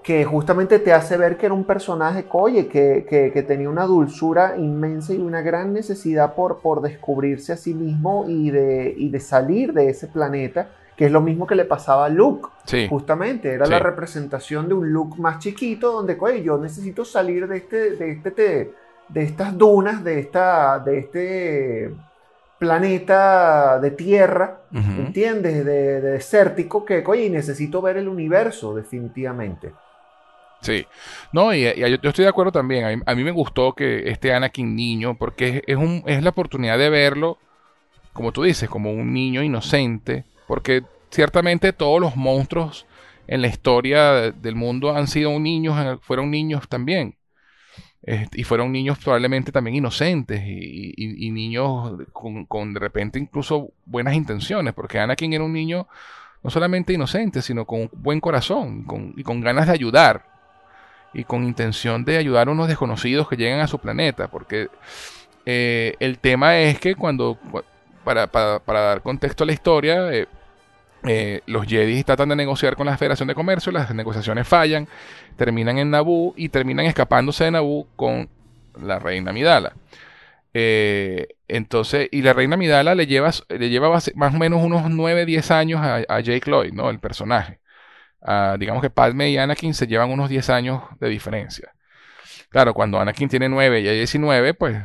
que 0.07 0.24
justamente 0.24 0.78
te 0.78 0.92
hace 0.92 1.16
ver 1.16 1.36
que 1.36 1.46
era 1.46 1.54
un 1.57 1.64
personaje, 1.64 2.24
oye, 2.30 2.68
que, 2.68 3.04
que, 3.11 3.32
que, 3.32 3.42
tenía 3.42 3.68
una 3.68 3.86
dulzura 3.86 4.57
inmensa 4.57 5.12
y 5.12 5.18
una 5.18 5.40
gran 5.40 5.72
necesidad 5.72 6.36
por, 6.36 6.61
por 6.61 6.80
descubrirse 6.80 7.52
a 7.52 7.57
sí 7.57 7.74
mismo 7.74 8.24
y 8.28 8.50
de, 8.52 8.94
y 8.96 9.09
de 9.11 9.18
salir 9.18 9.72
de 9.72 9.88
ese 9.88 10.07
planeta 10.07 10.68
que 10.96 11.07
es 11.07 11.12
lo 11.12 11.20
mismo 11.20 11.44
que 11.44 11.57
le 11.57 11.64
pasaba 11.64 12.07
a 12.07 12.09
Luke. 12.09 12.48
Sí. 12.66 12.86
Justamente, 12.88 13.52
era 13.52 13.66
Sí. 13.66 13.72
la 13.72 13.80
representación 13.80 14.68
de 14.68 14.74
un 14.74 14.92
Luke 14.92 15.20
más 15.20 15.40
chiquito, 15.40 15.90
donde, 15.90 16.16
oye, 16.20 16.40
yo 16.40 16.57
necesito 16.57 17.04
salir 17.04 17.48
de 17.48 17.57
este, 17.57 17.96
de 17.96 18.12
este, 18.12 18.30
de, 18.30 18.72
de 19.09 19.22
estas 19.24 19.59
dunas, 19.59 20.04
de 20.04 20.20
esta, 20.20 20.78
de 20.78 20.98
este 21.00 21.90
planeta 22.61 23.80
de 23.80 23.90
tierra. 23.90 24.61
¿entiendes? 24.72 25.64
De, 25.64 26.00
de 26.00 26.11
desértico, 26.12 26.84
que, 26.84 27.02
oye, 27.04 27.28
necesito 27.28 27.82
ver 27.82 27.96
el 27.96 28.07
universo, 28.09 28.72
definitivamente. 28.72 29.72
Sí. 30.61 30.86
No, 31.32 31.54
y, 31.54 31.62
yo, 31.62 31.86
estoy 31.86 32.24
de 32.24 32.28
acuerdo 32.28 32.52
también. 32.52 33.02
A 33.07 33.14
mí, 33.14 33.24
me 33.24 33.30
gustó 33.30 33.72
que 33.74 34.11
este 34.11 34.32
Anakin 34.32 34.74
niño, 34.74 35.16
porque 35.16 35.62
es, 35.66 35.76
un, 35.76 36.02
es 36.07 36.22
la 36.22 36.30
oportunidad 36.30 36.78
de 36.78 36.90
verlo, 36.90 37.38
como 38.12 38.32
tú 38.32 38.42
dices, 38.42 38.68
como 38.68 38.92
un 38.92 39.12
niño 39.12 39.42
inocente, 39.42 40.24
porque 40.46 40.82
ciertamente 41.11 41.72
todos 41.72 42.00
los 42.00 42.16
monstruos 42.16 42.86
en 43.26 43.42
la 43.42 43.48
historia 43.48 44.12
de- 44.12 44.32
del 44.32 44.54
mundo 44.54 44.94
han 44.96 45.07
sido 45.09 45.38
niños, 45.38 46.00
fueron 46.02 46.30
niños 46.30 46.68
también. 46.68 47.16
Y 48.34 48.44
fueron 48.44 48.70
niños 48.70 48.98
probablemente 48.98 49.50
también 49.50 49.76
inocentes 49.76 50.40
y, 50.46 51.30
niños 51.32 51.92
con, 52.12 52.72
de 52.72 52.78
repente 52.78 53.18
incluso 53.18 53.70
buenas 53.84 54.14
intenciones, 54.14 54.74
porque 54.74 55.00
Anakin 55.00 55.32
era 55.32 55.42
un 55.42 55.52
niño 55.52 55.88
no 56.44 56.50
solamente 56.50 56.92
inocente, 56.92 57.42
sino 57.42 57.66
con 57.66 57.80
un 57.80 57.90
buen 57.92 58.20
corazón 58.20 58.86
y 59.16 59.24
con 59.24 59.40
ganas 59.40 59.66
de 59.66 59.72
ayudar 59.72 60.36
y 61.17 61.25
con 61.25 61.45
intención 61.45 62.05
de 62.05 62.19
ayudar 62.19 62.49
a 62.49 62.53
unos 62.53 62.69
desconocidos 62.69 63.29
que 63.29 63.37
llegan 63.37 63.61
a 63.61 63.67
su 63.69 63.79
planeta, 63.79 64.29
porque 64.29 64.69
eh, 65.47 65.95
el 66.01 66.19
tema 66.19 66.59
es 66.59 66.79
que 66.79 66.95
cuando, 66.95 67.39
cu- 67.51 67.62
para, 68.05 68.27
para- 68.27 68.59
para 68.61 68.81
dar 68.81 69.03
contexto 69.03 69.45
a 69.45 69.47
la 69.47 69.53
historia, 69.55 70.12
eh, 70.12 70.27
eh, 71.05 71.41
los 71.47 71.67
Jedi 71.67 72.03
tratan 72.05 72.29
de 72.31 72.37
negociar 72.37 72.77
con 72.77 72.87
la 72.87 72.97
Federación 72.99 73.29
de 73.29 73.35
Comercio, 73.35 73.73
las 73.73 73.95
negociaciones 73.95 74.47
fallan, 74.47 74.89
terminan 75.37 75.79
en 75.79 75.91
Naboo 75.91 76.35
y 76.37 76.49
terminan 76.51 76.87
escapándose 76.87 77.45
de 77.45 77.53
Naboo 77.53 77.87
con 77.97 78.29
la 78.81 78.99
reina 78.99 79.33
Midala. 79.33 79.75
Entonces, 81.49 82.09
y 82.11 82.23
la 82.23 82.33
reina 82.33 82.57
Midala 82.57 82.95
le 82.95 83.07
lleva, 83.07 83.31
le 83.49 83.69
lleva 83.69 83.89
más 84.14 84.35
o 84.35 84.39
menos 84.39 84.62
unos 84.62 84.91
9, 84.91 85.25
10 85.27 85.51
años 85.51 85.81
a, 85.81 85.97
a 86.09 86.21
Jake 86.21 86.51
Lloyd, 86.51 86.73
¿no? 86.73 86.91
El 86.91 86.99
personaje. 86.99 87.61
Ah, 88.23 88.57
digamos 88.59 88.83
que 88.83 88.91
Padme 88.91 89.31
y 89.31 89.39
Anakin 89.39 89.75
se 89.75 89.87
llevan 89.87 90.11
unos 90.11 90.29
10 90.29 90.51
años 90.51 90.83
de 91.01 91.09
diferencia. 91.09 91.73
Claro, 92.51 92.75
cuando 92.75 93.01
Anakin 93.01 93.29
tiene 93.29 93.49
9 93.49 93.81
y 93.81 93.85
ella 93.85 93.93
19, 93.93 94.55
pues 94.55 94.77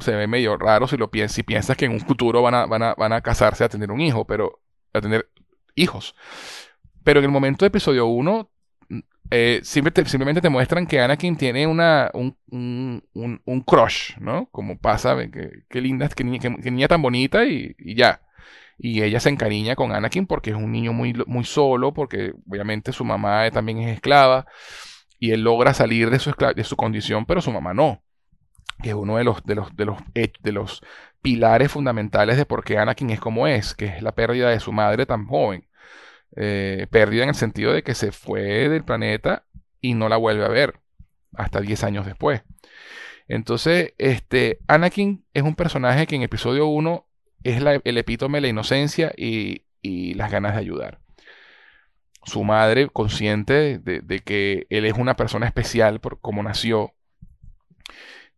se 0.00 0.12
ve 0.16 0.26
medio 0.26 0.56
raro 0.58 0.88
si 0.88 0.96
lo 0.96 1.10
piensas, 1.10 1.36
si 1.36 1.42
piensas 1.42 1.76
que 1.76 1.84
en 1.86 1.92
un 1.92 2.00
futuro 2.00 2.42
van 2.42 2.54
a, 2.54 2.66
van 2.66 2.82
a, 2.82 2.94
van 2.94 3.12
a 3.12 3.20
casarse 3.20 3.64
a 3.64 3.68
tener 3.68 3.90
un 3.90 4.00
hijo, 4.00 4.26
pero 4.26 4.60
a 4.92 5.00
tener 5.00 5.28
hijos. 5.74 6.14
Pero 7.04 7.20
en 7.20 7.24
el 7.26 7.30
momento 7.30 7.64
de 7.64 7.68
episodio 7.68 8.06
1, 8.06 8.50
eh, 9.30 9.60
simple- 9.62 9.92
te- 9.92 10.04
simplemente 10.06 10.40
te 10.40 10.48
muestran 10.48 10.86
que 10.86 11.00
Anakin 11.00 11.36
tiene 11.36 11.66
una, 11.66 12.10
un, 12.14 12.36
un, 12.50 13.02
un- 13.46 13.60
crush, 13.62 14.16
¿no? 14.18 14.46
Como 14.52 14.78
pasa, 14.78 15.16
que, 15.30 15.64
qué 15.68 15.80
linda, 15.80 16.08
qué 16.08 16.24
niña, 16.24 16.38
qué 16.40 16.70
niña 16.70 16.88
tan 16.88 17.02
bonita 17.02 17.44
y 17.44 17.74
ya. 17.96 18.20
Y 18.84 19.04
ella 19.04 19.20
se 19.20 19.28
encariña 19.28 19.76
con 19.76 19.92
Anakin 19.92 20.26
porque 20.26 20.50
es 20.50 20.56
un 20.56 20.72
niño 20.72 20.92
muy, 20.92 21.14
muy 21.28 21.44
solo, 21.44 21.94
porque 21.94 22.34
obviamente 22.50 22.92
su 22.92 23.04
mamá 23.04 23.48
también 23.52 23.78
es 23.78 23.94
esclava 23.94 24.44
y 25.20 25.30
él 25.30 25.42
logra 25.42 25.72
salir 25.72 26.10
de 26.10 26.18
su, 26.18 26.32
de 26.32 26.64
su 26.64 26.74
condición, 26.74 27.24
pero 27.24 27.40
su 27.40 27.52
mamá 27.52 27.74
no. 27.74 28.02
Que 28.82 28.88
es 28.88 28.96
uno 28.96 29.18
de 29.18 29.24
los, 29.24 29.44
de 29.44 29.54
los, 29.54 29.76
de 29.76 29.84
los, 29.84 29.98
de 30.12 30.52
los 30.52 30.82
pilares 31.20 31.70
fundamentales 31.70 32.36
de 32.36 32.44
por 32.44 32.64
qué 32.64 32.76
Anakin 32.76 33.10
es 33.10 33.20
como 33.20 33.46
es, 33.46 33.76
que 33.76 33.84
es 33.84 34.02
la 34.02 34.16
pérdida 34.16 34.50
de 34.50 34.58
su 34.58 34.72
madre 34.72 35.06
tan 35.06 35.28
joven. 35.28 35.68
Eh, 36.34 36.88
pérdida 36.90 37.22
en 37.22 37.28
el 37.28 37.34
sentido 37.36 37.72
de 37.72 37.84
que 37.84 37.94
se 37.94 38.10
fue 38.10 38.68
del 38.68 38.84
planeta 38.84 39.46
y 39.80 39.94
no 39.94 40.08
la 40.08 40.16
vuelve 40.16 40.44
a 40.44 40.48
ver 40.48 40.80
hasta 41.36 41.60
10 41.60 41.84
años 41.84 42.04
después. 42.04 42.42
Entonces, 43.28 43.94
este, 43.98 44.58
Anakin 44.66 45.24
es 45.34 45.44
un 45.44 45.54
personaje 45.54 46.08
que 46.08 46.16
en 46.16 46.22
episodio 46.22 46.66
1 46.66 47.06
es 47.44 47.62
la- 47.62 47.80
el 47.84 47.98
epítome 47.98 48.38
de 48.38 48.42
la 48.42 48.48
inocencia 48.48 49.12
y, 49.16 49.62
y 49.82 50.14
las 50.14 50.30
ganas 50.30 50.54
de 50.54 50.60
ayudar. 50.60 51.00
Su 52.24 52.42
madre, 52.44 52.88
consciente 52.88 53.78
de, 53.78 54.00
de 54.00 54.18
que 54.20 54.66
él 54.70 54.84
es 54.86 54.94
una 54.94 55.14
persona 55.16 55.46
especial 55.46 56.00
por 56.00 56.20
cómo 56.20 56.42
nació, 56.42 56.94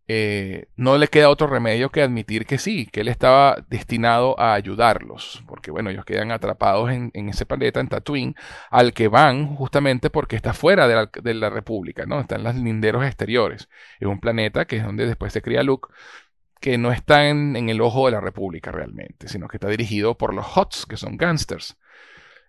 eh, 0.07 0.66
no 0.76 0.98
le 0.98 1.09
queda 1.09 1.30
otro 1.30 1.46
remedio 1.46 1.88
que 1.90 2.02
admitir 2.02 2.44
que 2.44 2.59
sí, 2.59 2.86
que 2.92 3.00
él 3.00 3.09
estaba 3.09 3.57
destinado 3.70 4.38
a 4.38 4.52
ayudarlos, 4.52 5.42
porque 5.46 5.70
bueno, 5.70 5.88
ellos 5.88 6.05
quedan 6.05 6.30
atrapados 6.30 6.90
en, 6.90 7.11
en 7.14 7.30
ese 7.30 7.46
planeta, 7.46 7.80
en 7.80 7.88
Tatooine, 7.88 8.34
al 8.70 8.92
que 8.92 9.09
van 9.09 9.46
justamente 9.57 10.11
porque 10.11 10.36
está 10.36 10.52
fuera 10.52 10.88
de 10.88 10.94
la, 10.94 11.11
de 11.22 11.34
la 11.34 11.48
República, 11.48 12.05
¿no? 12.05 12.20
Está 12.20 12.36
en 12.36 12.44
los 12.44 12.55
linderos 12.55 13.02
exteriores. 13.05 13.68
Es 13.98 14.07
un 14.07 14.20
planeta 14.20 14.66
que 14.66 14.76
es 14.76 14.84
donde 14.84 15.07
después 15.07 15.32
se 15.32 15.40
cría 15.40 15.62
Luke, 15.62 15.88
que 16.64 16.78
no 16.78 16.92
está 16.92 17.28
en, 17.28 17.68
el 17.68 17.82
ojo 17.82 18.06
de 18.06 18.12
la 18.12 18.22
República 18.22 18.72
realmente, 18.72 19.28
sino 19.28 19.48
que 19.48 19.58
está 19.58 19.68
dirigido 19.68 20.16
por 20.16 20.32
los 20.32 20.46
Hots, 20.56 20.86
que 20.86 20.96
son 20.96 21.18
gangsters. 21.18 21.76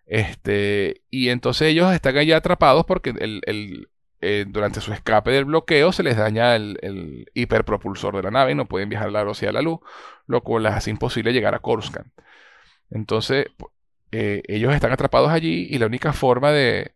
Este, 0.05 1.01
y 1.09 1.27
entonces 1.27 1.67
ellos 1.67 1.93
están 1.93 2.15
allá 2.15 2.37
atrapados 2.37 2.85
porque 2.85 3.09
el, 3.09 3.41
el, 3.45 3.89
eh, 4.21 4.45
durante 4.47 4.79
su 4.79 4.93
escape 4.93 5.31
del 5.31 5.43
bloqueo 5.43 5.91
se 5.91 6.01
les 6.01 6.15
daña 6.15 6.55
el, 6.55 6.79
el 6.81 7.29
hiperpropulsor 7.33 8.15
de 8.15 8.23
la 8.23 8.31
nave 8.31 8.53
y 8.53 8.55
no 8.55 8.69
pueden 8.69 8.87
viajar 8.87 9.09
a 9.09 9.11
la 9.11 9.23
velocidad 9.23 9.49
de 9.49 9.55
la 9.55 9.61
luz, 9.61 9.81
lo 10.27 10.43
cual 10.43 10.63
les 10.63 10.71
hace 10.71 10.91
imposible 10.91 11.33
llegar 11.33 11.53
a 11.53 11.59
Coruscant. 11.59 12.07
Entonces, 12.91 13.47
eh, 14.13 14.43
ellos 14.47 14.73
están 14.73 14.93
atrapados 14.93 15.29
allí 15.29 15.67
y 15.69 15.77
la 15.77 15.87
única 15.87 16.13
forma 16.13 16.53
de, 16.53 16.94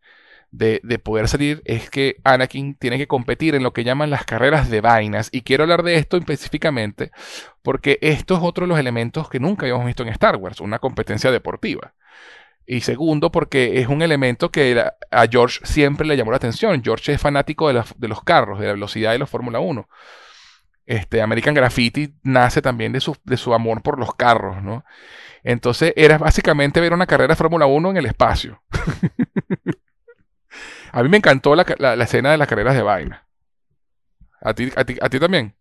de, 0.51 0.81
de 0.83 0.99
poder 0.99 1.27
salir 1.27 1.61
es 1.65 1.89
que 1.89 2.17
Anakin 2.23 2.75
tiene 2.75 2.97
que 2.97 3.07
competir 3.07 3.55
en 3.55 3.63
lo 3.63 3.73
que 3.73 3.83
llaman 3.83 4.09
las 4.09 4.25
carreras 4.25 4.69
de 4.69 4.81
vainas. 4.81 5.29
Y 5.31 5.41
quiero 5.41 5.63
hablar 5.63 5.83
de 5.83 5.95
esto 5.95 6.17
específicamente 6.17 7.11
porque 7.61 7.99
esto 8.01 8.35
es 8.35 8.41
otro 8.43 8.65
de 8.65 8.69
los 8.69 8.79
elementos 8.79 9.29
que 9.29 9.39
nunca 9.39 9.65
habíamos 9.65 9.85
visto 9.85 10.03
en 10.03 10.09
Star 10.09 10.37
Wars, 10.37 10.59
una 10.61 10.79
competencia 10.79 11.31
deportiva. 11.31 11.93
Y 12.65 12.81
segundo, 12.81 13.31
porque 13.31 13.79
es 13.79 13.87
un 13.87 14.03
elemento 14.03 14.51
que 14.51 14.79
a 15.11 15.27
George 15.27 15.59
siempre 15.63 16.05
le 16.05 16.15
llamó 16.15 16.29
la 16.29 16.37
atención. 16.37 16.83
George 16.83 17.13
es 17.13 17.19
fanático 17.19 17.67
de, 17.67 17.83
los 18.07 18.23
carros, 18.23 18.59
de 18.59 18.67
la 18.67 18.73
velocidad 18.73 19.11
de 19.11 19.17
la 19.17 19.25
Fórmula 19.25 19.59
1. 19.59 19.89
Este, 20.85 21.21
American 21.21 21.55
Graffiti 21.55 22.13
nace 22.21 22.61
también 22.61 22.91
de 22.91 22.99
su, 22.99 23.17
de 23.23 23.37
su 23.37 23.55
amor 23.55 23.81
por 23.81 23.97
los 23.97 24.13
carros, 24.13 24.61
¿no? 24.61 24.85
Entonces 25.43 25.93
era 25.95 26.19
básicamente 26.19 26.79
ver 26.79 26.93
una 26.93 27.07
carrera 27.07 27.33
de 27.33 27.37
Fórmula 27.37 27.65
1 27.65 27.89
en 27.89 27.97
el 27.97 28.05
espacio. 28.05 28.61
a 30.91 31.03
mí 31.03 31.09
me 31.09 31.17
encantó 31.17 31.55
la, 31.55 31.65
la- 31.77 31.95
la 31.95 32.03
escena 32.03 32.31
de 32.31 32.37
las 32.37 32.47
carreras 32.47 32.75
de 32.75 32.81
vaina. 32.81 33.25
¿A 34.41 34.53
ti, 34.53 34.69
a 34.75 34.83
ti, 34.85 34.97
a 35.01 35.09
ti 35.09 35.19
también? 35.19 35.53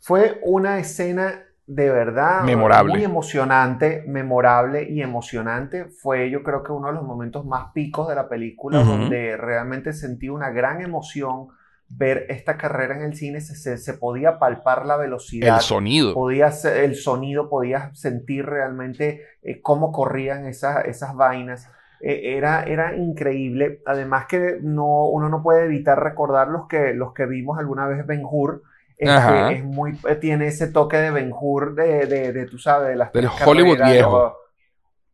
Fue 0.00 0.38
una 0.42 0.78
escena 0.78 1.42
de 1.66 1.88
verdad 1.90 2.42
Memorable. 2.44 2.92
muy 2.92 3.04
emocionante, 3.04 4.04
memorable 4.06 4.86
y 4.90 5.00
emocionante. 5.00 5.86
Fue 5.86 6.30
yo 6.30 6.42
creo 6.42 6.62
que 6.62 6.72
uno 6.72 6.88
de 6.88 6.94
los 6.94 7.04
momentos 7.04 7.46
más 7.46 7.72
picos 7.72 8.08
de 8.08 8.14
la 8.14 8.28
película 8.28 8.84
donde 8.84 9.36
realmente 9.38 9.92
sentí 9.94 10.28
una 10.28 10.50
gran 10.50 10.82
emoción 10.82 11.48
ver 11.88 12.26
esta 12.28 12.58
carrera 12.58 12.96
en 12.96 13.02
el 13.02 13.14
cine. 13.16 13.40
Se, 13.40 13.54
se- 13.54 13.78
se 13.78 13.94
podía 13.94 14.38
palpar 14.38 14.84
la 14.84 14.96
velocidad, 14.98 15.56
El 15.56 15.62
sonido. 15.62 16.12
podía 16.12 16.50
ser- 16.52 16.84
el 16.84 16.96
sonido, 16.96 17.48
podías 17.48 17.98
sentir 17.98 18.44
realmente 18.44 19.22
eh, 19.42 19.62
cómo 19.62 19.90
corrían 19.90 20.44
esas, 20.46 20.84
esas 20.84 21.14
vainas. 21.14 21.70
Eh, 22.06 22.36
era, 22.36 22.64
era 22.64 22.94
increíble. 22.94 23.80
Además 23.86 24.26
que 24.26 24.58
no, 24.60 25.06
uno 25.06 25.30
no 25.30 25.42
puede 25.42 25.64
evitar 25.64 26.02
recordar 26.02 26.48
los 26.48 26.68
que, 26.68 26.92
los 26.92 27.14
que 27.14 27.24
vimos 27.24 27.58
alguna 27.58 27.86
vez 27.86 28.06
Ben 28.06 28.22
Hur. 28.22 28.62
Este, 28.98 29.52
es 29.54 29.64
muy, 29.64 29.96
tiene 30.20 30.48
ese 30.48 30.68
toque 30.68 30.98
de 30.98 31.10
Ben 31.10 31.32
Hur 31.32 31.74
de, 31.74 32.06
de, 32.06 32.32
de, 32.32 32.46
tú 32.46 32.58
sabes, 32.58 32.90
de 32.90 32.96
las 32.96 33.10
Del 33.12 33.28
Hollywood 33.44 33.78
viejo. 33.82 34.36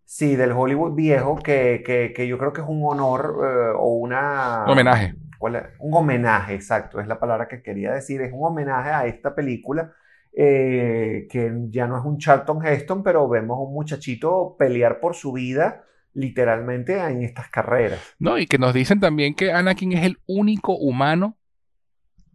Sí, 0.04 0.34
del 0.34 0.50
Hollywood 0.50 0.94
viejo, 0.96 1.36
que, 1.36 1.84
que, 1.86 2.12
que 2.12 2.26
yo 2.26 2.36
creo 2.36 2.52
que 2.52 2.60
es 2.60 2.66
un 2.68 2.82
honor 2.84 3.36
eh, 3.44 3.72
o 3.76 3.94
una... 3.94 4.64
Un 4.64 4.72
homenaje. 4.72 5.14
¿Cuál 5.38 5.54
es? 5.54 5.62
Un 5.78 5.94
homenaje, 5.94 6.54
exacto, 6.54 7.00
es 7.00 7.06
la 7.06 7.20
palabra 7.20 7.46
que 7.46 7.62
quería 7.62 7.92
decir. 7.92 8.20
Es 8.20 8.32
un 8.32 8.44
homenaje 8.44 8.90
a 8.90 9.06
esta 9.06 9.32
película 9.32 9.92
eh, 10.32 11.28
que 11.30 11.52
ya 11.70 11.86
no 11.86 11.96
es 11.96 12.04
un 12.04 12.18
Charlton 12.18 12.66
Heston, 12.66 13.04
pero 13.04 13.28
vemos 13.28 13.56
a 13.56 13.60
un 13.62 13.72
muchachito 13.72 14.56
pelear 14.58 14.98
por 14.98 15.14
su 15.14 15.32
vida 15.32 15.84
literalmente 16.14 16.98
en 16.98 17.22
estas 17.22 17.48
carreras. 17.50 18.16
No, 18.18 18.38
y 18.38 18.46
que 18.46 18.58
nos 18.58 18.74
dicen 18.74 19.00
también 19.00 19.34
que 19.34 19.52
Anakin 19.52 19.92
es 19.92 20.04
el 20.04 20.18
único 20.26 20.76
humano 20.76 21.38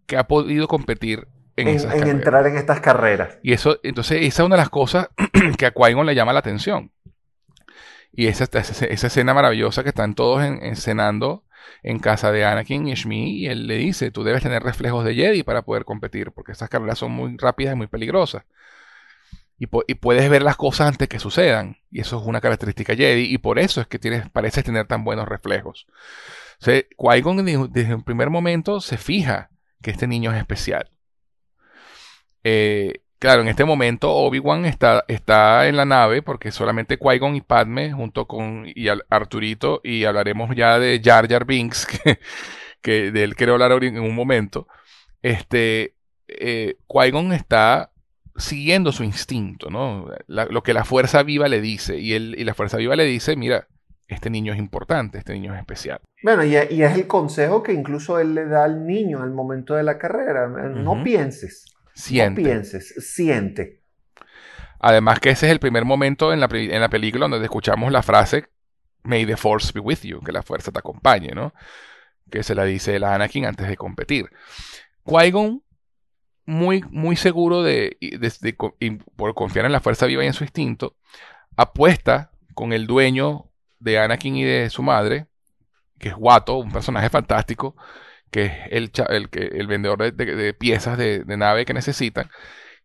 que 0.08 0.18
ha 0.18 0.28
podido 0.28 0.68
competir 0.68 1.28
en, 1.56 1.68
En, 1.68 1.76
esas 1.76 1.96
en 1.96 2.00
carreras. 2.00 2.08
entrar 2.08 2.48
en 2.48 2.58
estas 2.58 2.80
carreras. 2.82 3.40
Y 3.42 3.54
eso, 3.54 3.80
entonces, 3.84 4.20
esa 4.24 4.44
es 4.44 4.46
una 4.46 4.56
de 4.56 4.62
las 4.62 4.70
cosas 4.70 5.10
que 5.58 5.66
a 5.66 5.74
Qui-Gon 5.74 6.06
le 6.06 6.16
llama 6.16 6.34
la 6.34 6.40
atención. 6.40 6.92
Y 8.12 8.28
esa, 8.28 8.46
esa, 8.46 8.86
esa 8.86 9.08
escena 9.08 9.34
maravillosa 9.34 9.84
que 9.84 9.90
están 9.90 10.16
todos 10.16 10.44
en, 10.44 10.64
en 10.64 10.76
cenando 10.76 11.44
en 11.84 12.00
casa 12.00 12.32
de 12.32 12.46
Anakin 12.46 12.88
y 12.88 12.94
Shmi, 12.96 13.40
y 13.40 13.48
él 13.48 13.68
le 13.68 13.76
dice, 13.78 14.12
tú 14.12 14.24
debes 14.24 14.44
tener 14.44 14.64
reflejos 14.64 15.04
de 15.04 15.16
Jedi 15.16 15.44
para 15.44 15.64
poder 15.64 15.84
competir, 15.86 16.32
porque 16.32 16.52
estas 16.52 16.70
carreras 16.70 17.00
son 17.00 17.12
muy 17.12 17.36
rápidas 17.38 17.74
y 17.74 17.78
muy 17.78 17.88
peligrosas. 17.88 18.44
Y, 19.58 19.68
pu- 19.68 19.86
y 19.88 19.95
puedes 19.95 20.30
ver 20.30 20.41
las 20.41 20.58
cosas 20.58 20.89
antes 20.89 21.08
que 21.08 21.20
sucedan. 21.20 21.78
Y 21.89 22.01
eso 22.01 22.20
es 22.20 22.26
una 22.28 22.41
característica 22.41 22.95
Jedi, 22.95 23.34
y 23.34 23.38
por 23.38 23.60
eso 23.60 23.82
es 23.82 23.88
que 23.88 23.99
tienes, 23.99 24.30
pareces 24.30 24.64
tener 24.64 24.86
tan 24.88 25.03
buenos 25.03 25.28
reflejos. 25.28 25.88
O 26.62 26.66
Qui-Gon 26.97 27.45
desde, 27.72 27.95
un 27.95 28.03
primer 28.03 28.30
momento 28.30 28.80
se 28.82 28.97
fija 28.97 29.49
que 29.82 29.91
este 29.91 30.08
niño 30.08 30.32
es 30.34 30.38
especial. 30.39 30.91
Eh, 32.43 33.01
claro, 33.20 33.41
en 33.41 33.47
este 33.47 33.66
momento 33.66 34.12
Obi-Wan 34.14 34.66
está, 34.66 35.03
está 35.08 35.68
en 35.68 35.78
la 35.78 35.86
nave 35.86 36.22
porque 36.22 36.51
solamente 36.51 36.99
Qui-Gon 36.99 37.36
y 37.36 37.41
Padme 37.41 37.91
junto 37.93 38.28
con 38.28 38.66
y 38.68 38.88
Arturito 39.10 39.82
y 39.84 40.06
hablaremos 40.06 40.56
ya 40.56 40.80
de 40.80 41.01
Jar 41.03 41.28
Jar 41.28 41.45
Binks 41.45 41.86
que, 42.03 42.20
que 42.82 43.12
de 43.12 43.24
él 43.24 43.36
quiero 43.36 43.53
hablar 43.53 43.84
en 43.84 43.99
un 43.99 44.16
momento. 44.16 44.68
Este 45.22 45.95
eh, 46.28 46.78
Qui-Gon 46.88 47.34
está 47.34 47.91
siguiendo 48.38 48.92
su 48.92 49.04
instinto, 49.04 49.70
¿no? 49.70 50.10
La- 50.28 50.46
lo 50.46 50.64
que 50.64 50.74
la 50.74 50.84
fuerza 50.86 51.24
viva 51.24 51.48
le 51.48 51.62
dice 51.62 51.98
y 51.98 52.14
él 52.14 52.36
y 52.38 52.44
la 52.44 52.54
fuerza 52.54 52.78
viva 52.78 52.96
le 52.96 53.06
dice, 53.06 53.36
mira, 53.36 53.68
este 54.08 54.30
niño 54.30 54.54
es 54.54 54.60
importante, 54.60 55.18
este 55.18 55.34
niño 55.34 55.54
es 55.54 55.60
especial. 55.60 56.00
Bueno, 56.22 56.44
y, 56.44 56.52
y 56.70 56.84
es 56.84 56.94
el 56.96 57.08
consejo 57.08 57.64
que 57.64 57.74
incluso 57.74 58.20
él 58.20 58.36
le 58.36 58.46
da 58.46 58.64
al 58.66 58.86
niño 58.86 59.24
el 59.24 59.32
momento 59.32 59.74
de 59.76 59.84
la 59.84 59.98
carrera. 59.98 60.48
No 60.48 61.04
pienses, 61.04 61.66
Siente. 61.94 62.42
no 62.42 62.48
pienses, 62.48 62.94
siente. 63.14 63.82
Además 64.80 65.20
que 65.20 65.32
ese 65.32 65.48
es 65.48 65.52
el 65.52 65.60
primer 65.60 65.86
momento 65.86 66.32
en 66.34 66.40
la, 66.40 66.48
en 66.52 66.80
la 66.82 66.90
película 66.90 67.28
donde 67.28 67.44
escuchamos 67.46 67.92
la 67.92 68.04
frase 68.04 68.46
May 69.04 69.26
the 69.26 69.38
Force 69.38 69.72
be 69.74 69.80
with 69.80 70.02
you, 70.04 70.20
que 70.22 70.32
la 70.32 70.44
fuerza 70.44 70.72
te 70.72 70.80
acompañe, 70.80 71.30
¿no? 71.34 71.54
Que 72.30 72.44
se 72.44 72.54
la 72.56 72.66
dice 72.66 72.96
el 72.96 73.04
Anakin 73.04 73.46
antes 73.46 73.68
de 73.68 73.78
competir. 73.78 74.30
Qui-Gon, 75.04 75.62
muy, 76.46 76.84
muy 76.91 77.16
seguro 77.16 77.64
de, 77.64 77.98
de- 78.02 78.18
de 78.41 78.56
y 78.80 78.91
por 78.91 79.34
confiar 79.36 79.66
en 79.66 79.72
la 79.72 79.80
fuerza 79.82 80.06
viva 80.06 80.24
y 80.24 80.28
en 80.28 80.34
su 80.34 80.43
instinto, 80.43 80.96
apuesta 81.58 82.32
con 82.56 82.74
el 82.74 82.88
dueño 82.88 83.52
de 83.80 84.00
Anakin 84.00 84.36
y 84.38 84.43
de 84.43 84.70
su 84.70 84.84
madre, 84.84 85.28
que 86.00 86.10
es 86.10 86.16
Watto, 86.18 86.58
un 86.58 86.72
personaje 86.72 87.10
fantástico, 87.10 87.76
que 88.32 88.46
es 88.46 88.54
el, 88.72 88.91
el, 89.10 89.68
vendedor 89.68 90.00
de, 90.00 90.12
de- 90.12 90.36
de 90.36 90.54
piezas 90.54 90.98
de, 90.98 91.24
de 91.24 91.38
nave 91.38 91.66
que 91.66 91.74
necesitan, 91.74 92.30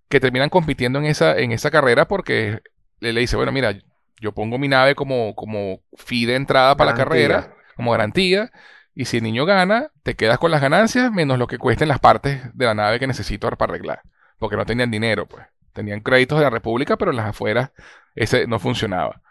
que 0.08 0.20
terminan 0.20 0.50
compitiendo 0.50 0.98
en 0.98 1.06
esa, 1.06 1.38
en 1.38 1.52
esa 1.52 1.70
carrera 1.70 2.08
porque 2.08 2.60
le, 3.00 3.12
le 3.12 3.20
dice, 3.20 3.36
bueno, 3.36 3.52
mira, 3.52 3.74
yo 4.20 4.32
pongo 4.32 4.58
mi 4.58 4.68
nave 4.68 4.94
como, 4.94 5.34
como 5.34 5.80
fee 5.96 6.26
de 6.26 6.36
entrada 6.36 6.76
para 6.76 6.90
la 6.90 6.94
carrera, 6.94 7.54
como 7.76 7.92
garantía, 7.92 8.50
y 8.94 9.04
si 9.06 9.18
el 9.18 9.22
niño 9.22 9.46
gana, 9.46 9.90
te 10.02 10.14
quedas 10.16 10.38
con 10.38 10.50
las 10.50 10.60
ganancias 10.60 11.10
menos 11.12 11.38
lo 11.38 11.46
que 11.46 11.58
cuesten 11.58 11.88
las 11.88 12.00
partes 12.00 12.42
de 12.54 12.64
la 12.66 12.74
nave 12.74 12.98
que 12.98 13.06
necesito 13.06 13.48
para 13.50 13.72
arreglar, 13.72 14.02
porque 14.38 14.56
no 14.56 14.66
tenían 14.66 14.90
dinero, 14.90 15.26
pues. 15.26 15.46
Tenían 15.72 16.00
créditos 16.00 16.38
de 16.38 16.44
la 16.44 16.50
República, 16.50 16.96
pero 16.96 17.12
en 17.12 17.16
las 17.18 17.26
afueras 17.28 17.70
ese 18.16 18.46
no 18.48 18.58
funcionaba. 18.58 19.22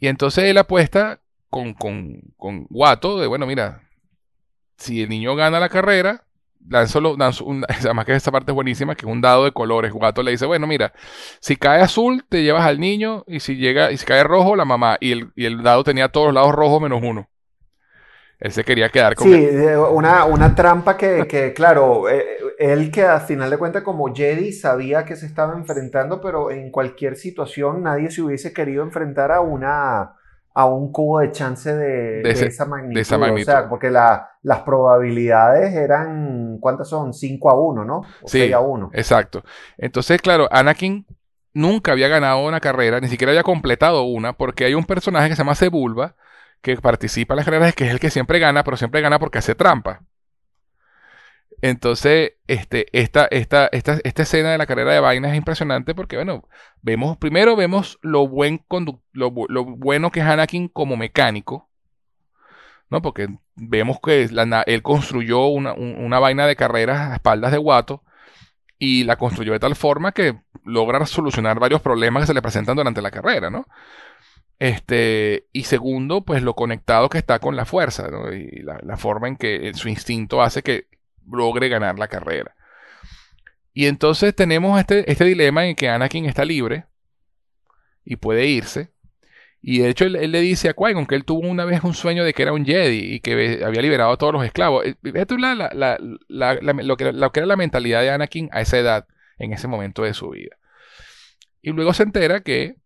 Y 0.00 0.08
entonces 0.08 0.44
él 0.44 0.58
apuesta 0.58 1.20
con, 1.50 1.74
con, 1.74 2.20
con 2.36 2.66
Watto 2.70 3.20
de, 3.20 3.26
bueno, 3.26 3.46
mira, 3.46 3.82
si 4.76 5.02
el 5.02 5.08
niño 5.08 5.34
gana 5.36 5.60
la 5.60 5.68
carrera, 5.68 6.24
lánzalo, 6.68 7.16
lanzo 7.16 7.44
un- 7.44 7.64
además 7.68 8.04
que 8.06 8.14
esta 8.14 8.30
parte 8.32 8.52
es 8.52 8.54
buenísima, 8.54 8.94
que 8.94 9.06
es 9.06 9.12
un 9.12 9.20
dado 9.20 9.44
de 9.44 9.52
colores. 9.52 9.92
Watto 9.92 10.22
le 10.22 10.32
dice, 10.32 10.46
bueno, 10.46 10.66
mira, 10.66 10.92
si 11.40 11.56
cae 11.56 11.82
azul, 11.82 12.24
te 12.28 12.42
llevas 12.42 12.64
al 12.66 12.80
niño, 12.80 13.24
y 13.26 13.40
si 13.40 13.56
llega, 13.56 13.92
y 13.92 13.96
si 13.98 14.06
cae 14.06 14.24
rojo, 14.24 14.56
la 14.56 14.64
mamá. 14.64 14.96
Y 15.00 15.12
el, 15.12 15.32
y 15.36 15.44
el 15.46 15.62
dado 15.62 15.84
tenía 15.84 16.08
todos 16.08 16.26
los 16.28 16.34
lados 16.34 16.52
rojos 16.54 16.80
menos 16.82 17.00
uno. 17.02 17.28
Él 18.42 18.50
se 18.50 18.64
quería 18.64 18.88
quedar 18.88 19.14
con 19.14 19.28
Sí, 19.28 19.32
de- 19.46 19.78
una, 19.78 20.24
una 20.24 20.52
trampa 20.54 20.96
que, 20.96 21.26
que, 21.28 21.52
claro, 21.54 22.08
eh, 22.08 22.24
él 22.58 22.90
que 22.90 23.04
a 23.04 23.20
final 23.20 23.48
de 23.50 23.56
cuentas 23.56 23.82
como 23.84 24.12
Jedi 24.12 24.52
sabía 24.52 25.04
que 25.04 25.14
se 25.14 25.26
estaba 25.26 25.54
enfrentando, 25.56 26.20
pero 26.20 26.50
en 26.50 26.72
cualquier 26.72 27.14
situación 27.16 27.84
nadie 27.84 28.10
se 28.10 28.20
hubiese 28.20 28.52
querido 28.52 28.82
enfrentar 28.82 29.30
a 29.30 29.40
una 29.40 30.14
a 30.54 30.66
un 30.66 30.92
cubo 30.92 31.20
de 31.20 31.30
chance 31.32 31.74
de, 31.74 32.20
De 32.22 32.30
ese- 32.30 32.42
de 32.44 32.48
esa 32.50 32.66
magnitud. 32.66 33.00
esa 33.00 33.16
O 33.16 33.38
sea, 33.38 33.68
porque 33.70 33.90
la- 33.90 34.28
las 34.42 34.60
probabilidades 34.62 35.72
eran, 35.74 36.58
¿cuántas 36.60 36.88
son? 36.88 37.14
5 37.14 37.48
a 37.50 37.54
1, 37.58 37.84
¿no? 37.84 37.98
O 38.00 38.04
Sí. 38.28 38.40
6 38.40 38.52
a 38.54 38.60
1. 38.60 38.90
Exacto. 38.92 39.42
Entonces, 39.78 40.20
claro, 40.20 40.48
Anakin 40.50 41.06
nunca 41.54 41.92
había 41.92 42.08
ganado 42.08 42.44
una 42.46 42.60
carrera, 42.60 43.00
ni 43.00 43.08
siquiera 43.08 43.30
había 43.30 43.42
completado 43.42 44.02
una, 44.02 44.32
porque 44.34 44.64
hay 44.66 44.74
un 44.74 44.84
personaje 44.84 45.28
que 45.28 45.36
se 45.36 45.40
llama 45.42 45.54
Sebulba, 45.54 46.16
que 46.62 46.76
participa 46.78 47.34
en 47.34 47.36
las 47.38 47.44
carreras, 47.46 47.74
que 47.74 47.84
es 47.86 47.90
el 47.90 48.00
que 48.00 48.10
siempre 48.10 48.38
gana, 48.38 48.64
pero 48.64 48.76
siempre 48.76 49.00
gana 49.02 49.18
porque 49.18 49.38
hace 49.38 49.54
trampa. 49.54 50.02
Entonces, 51.60 52.32
este, 52.48 52.86
esta, 52.98 53.26
esta, 53.30 53.68
esta, 53.68 53.98
esta 54.02 54.22
escena 54.22 54.50
de 54.52 54.58
la 54.58 54.66
carrera 54.66 54.92
de 54.92 55.00
vainas 55.00 55.30
es 55.32 55.36
impresionante 55.38 55.94
porque, 55.94 56.16
bueno, 56.16 56.48
vemos, 56.82 57.16
primero 57.18 57.54
vemos 57.56 57.98
lo, 58.02 58.26
buen 58.26 58.64
lo, 59.12 59.32
lo 59.48 59.64
bueno 59.64 60.10
que 60.10 60.20
es 60.20 60.26
Anakin 60.26 60.68
como 60.68 60.96
mecánico, 60.96 61.70
¿no? 62.90 63.00
Porque 63.02 63.28
vemos 63.54 63.98
que 64.02 64.22
él 64.66 64.82
construyó 64.82 65.46
una, 65.46 65.72
un- 65.74 65.96
una 66.04 66.18
vaina 66.18 66.46
de 66.46 66.56
carreras 66.56 67.10
a 67.10 67.14
espaldas 67.14 67.52
de 67.52 67.58
Watto 67.58 68.02
y 68.78 69.04
la 69.04 69.16
construyó 69.16 69.52
de 69.52 69.60
tal 69.60 69.76
forma 69.76 70.12
que 70.12 70.40
logra 70.64 71.06
solucionar 71.06 71.60
varios 71.60 71.82
problemas 71.82 72.22
que 72.24 72.28
se 72.28 72.34
le 72.34 72.42
presentan 72.42 72.76
durante 72.76 73.02
la 73.02 73.10
carrera, 73.12 73.50
¿no? 73.50 73.66
Este, 74.62 75.48
y 75.52 75.64
segundo, 75.64 76.24
pues 76.24 76.40
lo 76.44 76.54
conectado 76.54 77.08
que 77.08 77.18
está 77.18 77.40
con 77.40 77.56
la 77.56 77.64
fuerza, 77.64 78.06
¿no? 78.12 78.32
Y 78.32 78.62
la, 78.62 78.96
forma 78.96 79.26
en 79.26 79.36
que 79.36 79.74
su 79.74 79.88
instinto 79.88 80.40
hace 80.40 80.62
que 80.62 80.86
logre 81.28 81.68
ganar 81.68 81.98
la 81.98 82.06
carrera. 82.06 82.54
Y 83.72 83.86
entonces 83.86 84.36
tenemos 84.36 84.78
este, 84.78 85.10
este 85.10 85.24
dilema 85.24 85.66
en 85.66 85.74
que 85.74 85.88
Anakin 85.88 86.26
está 86.26 86.44
libre 86.44 86.84
y 88.04 88.14
puede 88.14 88.46
irse. 88.46 88.92
Y 89.60 89.80
de 89.80 89.88
hecho 89.88 90.04
él, 90.04 90.12
le 90.30 90.40
dice 90.40 90.68
a 90.68 90.74
Qui-Gon 90.76 91.06
que 91.06 91.16
él 91.16 91.24
tuvo 91.24 91.40
una 91.48 91.64
vez 91.64 91.82
un 91.82 91.94
sueño 91.94 92.22
de 92.22 92.32
que 92.32 92.42
era 92.44 92.52
un 92.52 92.64
Jedi 92.64 93.14
y 93.14 93.18
que 93.18 93.64
había 93.64 93.82
liberado 93.82 94.12
a 94.12 94.16
todos 94.16 94.32
los 94.32 94.44
esclavos. 94.44 94.86
Eh, 94.86 94.94
Esto 95.14 95.34
es 95.34 95.40
la- 95.40 95.72
la- 95.74 96.96
que, 96.96 97.12
lo 97.12 97.32
que 97.32 97.40
era 97.40 97.46
la 97.48 97.56
mentalidad 97.56 98.02
de 98.02 98.10
Anakin 98.10 98.48
a 98.52 98.60
esa 98.60 98.78
edad, 98.78 99.08
en 99.38 99.52
ese 99.52 99.66
momento 99.66 100.04
de 100.04 100.14
su 100.14 100.30
vida. 100.30 100.56
Y 101.62 101.72
luego 101.72 101.94
se 101.94 102.04
entera 102.04 102.42
que, 102.42 102.76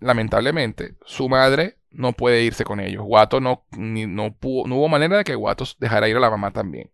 lamentablemente, 0.00 0.96
su 1.04 1.28
madre 1.28 1.78
no 1.90 2.12
puede 2.12 2.42
irse 2.44 2.64
con 2.64 2.80
ellos. 2.80 3.02
Watto 3.06 3.40
no, 3.40 3.64
ni- 3.76 4.06
no, 4.06 4.34
pudo- 4.34 4.66
no 4.68 4.76
hubo 4.76 4.88
manera 4.88 5.18
de 5.18 5.24
que 5.24 5.36
Watto 5.36 5.64
dejara 5.78 6.08
ir 6.08 6.16
a 6.16 6.20
la 6.20 6.30
mamá 6.30 6.52
también. 6.52 6.90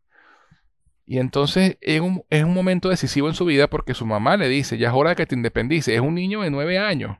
Y 1.06 1.18
entonces 1.18 1.78
es 1.80 2.00
un, 2.00 2.24
es 2.30 2.44
un 2.44 2.54
momento 2.54 2.88
decisivo 2.88 3.28
en 3.28 3.34
su 3.34 3.44
vida 3.44 3.68
porque 3.68 3.94
su 3.94 4.06
mamá 4.06 4.36
le 4.36 4.48
dice, 4.48 4.78
ya 4.78 4.88
es 4.88 4.94
hora 4.94 5.10
de 5.10 5.16
que 5.16 5.26
te 5.26 5.34
independices. 5.34 5.94
Es 5.94 6.00
un 6.00 6.14
niño 6.14 6.42
de 6.42 6.50
nueve 6.50 6.78
años. 6.78 7.18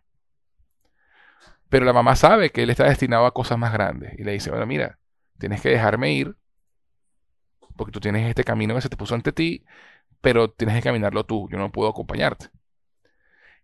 Pero 1.68 1.84
la 1.84 1.92
mamá 1.92 2.16
sabe 2.16 2.50
que 2.50 2.62
él 2.62 2.70
está 2.70 2.84
destinado 2.84 3.26
a 3.26 3.34
cosas 3.34 3.58
más 3.58 3.72
grandes. 3.72 4.12
Y 4.18 4.24
le 4.24 4.32
dice, 4.32 4.50
bueno, 4.50 4.66
mira, 4.66 4.98
tienes 5.38 5.60
que 5.60 5.70
dejarme 5.70 6.12
ir 6.12 6.36
porque 7.76 7.92
tú 7.92 8.00
tienes 8.00 8.28
este 8.28 8.44
camino 8.44 8.74
que 8.74 8.80
se 8.82 8.88
te 8.88 8.96
puso 8.96 9.14
ante 9.14 9.32
ti, 9.32 9.64
pero 10.20 10.50
tienes 10.50 10.76
que 10.76 10.82
caminarlo 10.82 11.24
tú. 11.24 11.48
Yo 11.50 11.58
no 11.58 11.72
puedo 11.72 11.90
acompañarte. 11.90 12.50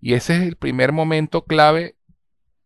Y 0.01 0.15
ese 0.15 0.36
es 0.36 0.43
el 0.43 0.57
primer 0.57 0.93
momento 0.93 1.45
clave 1.45 1.97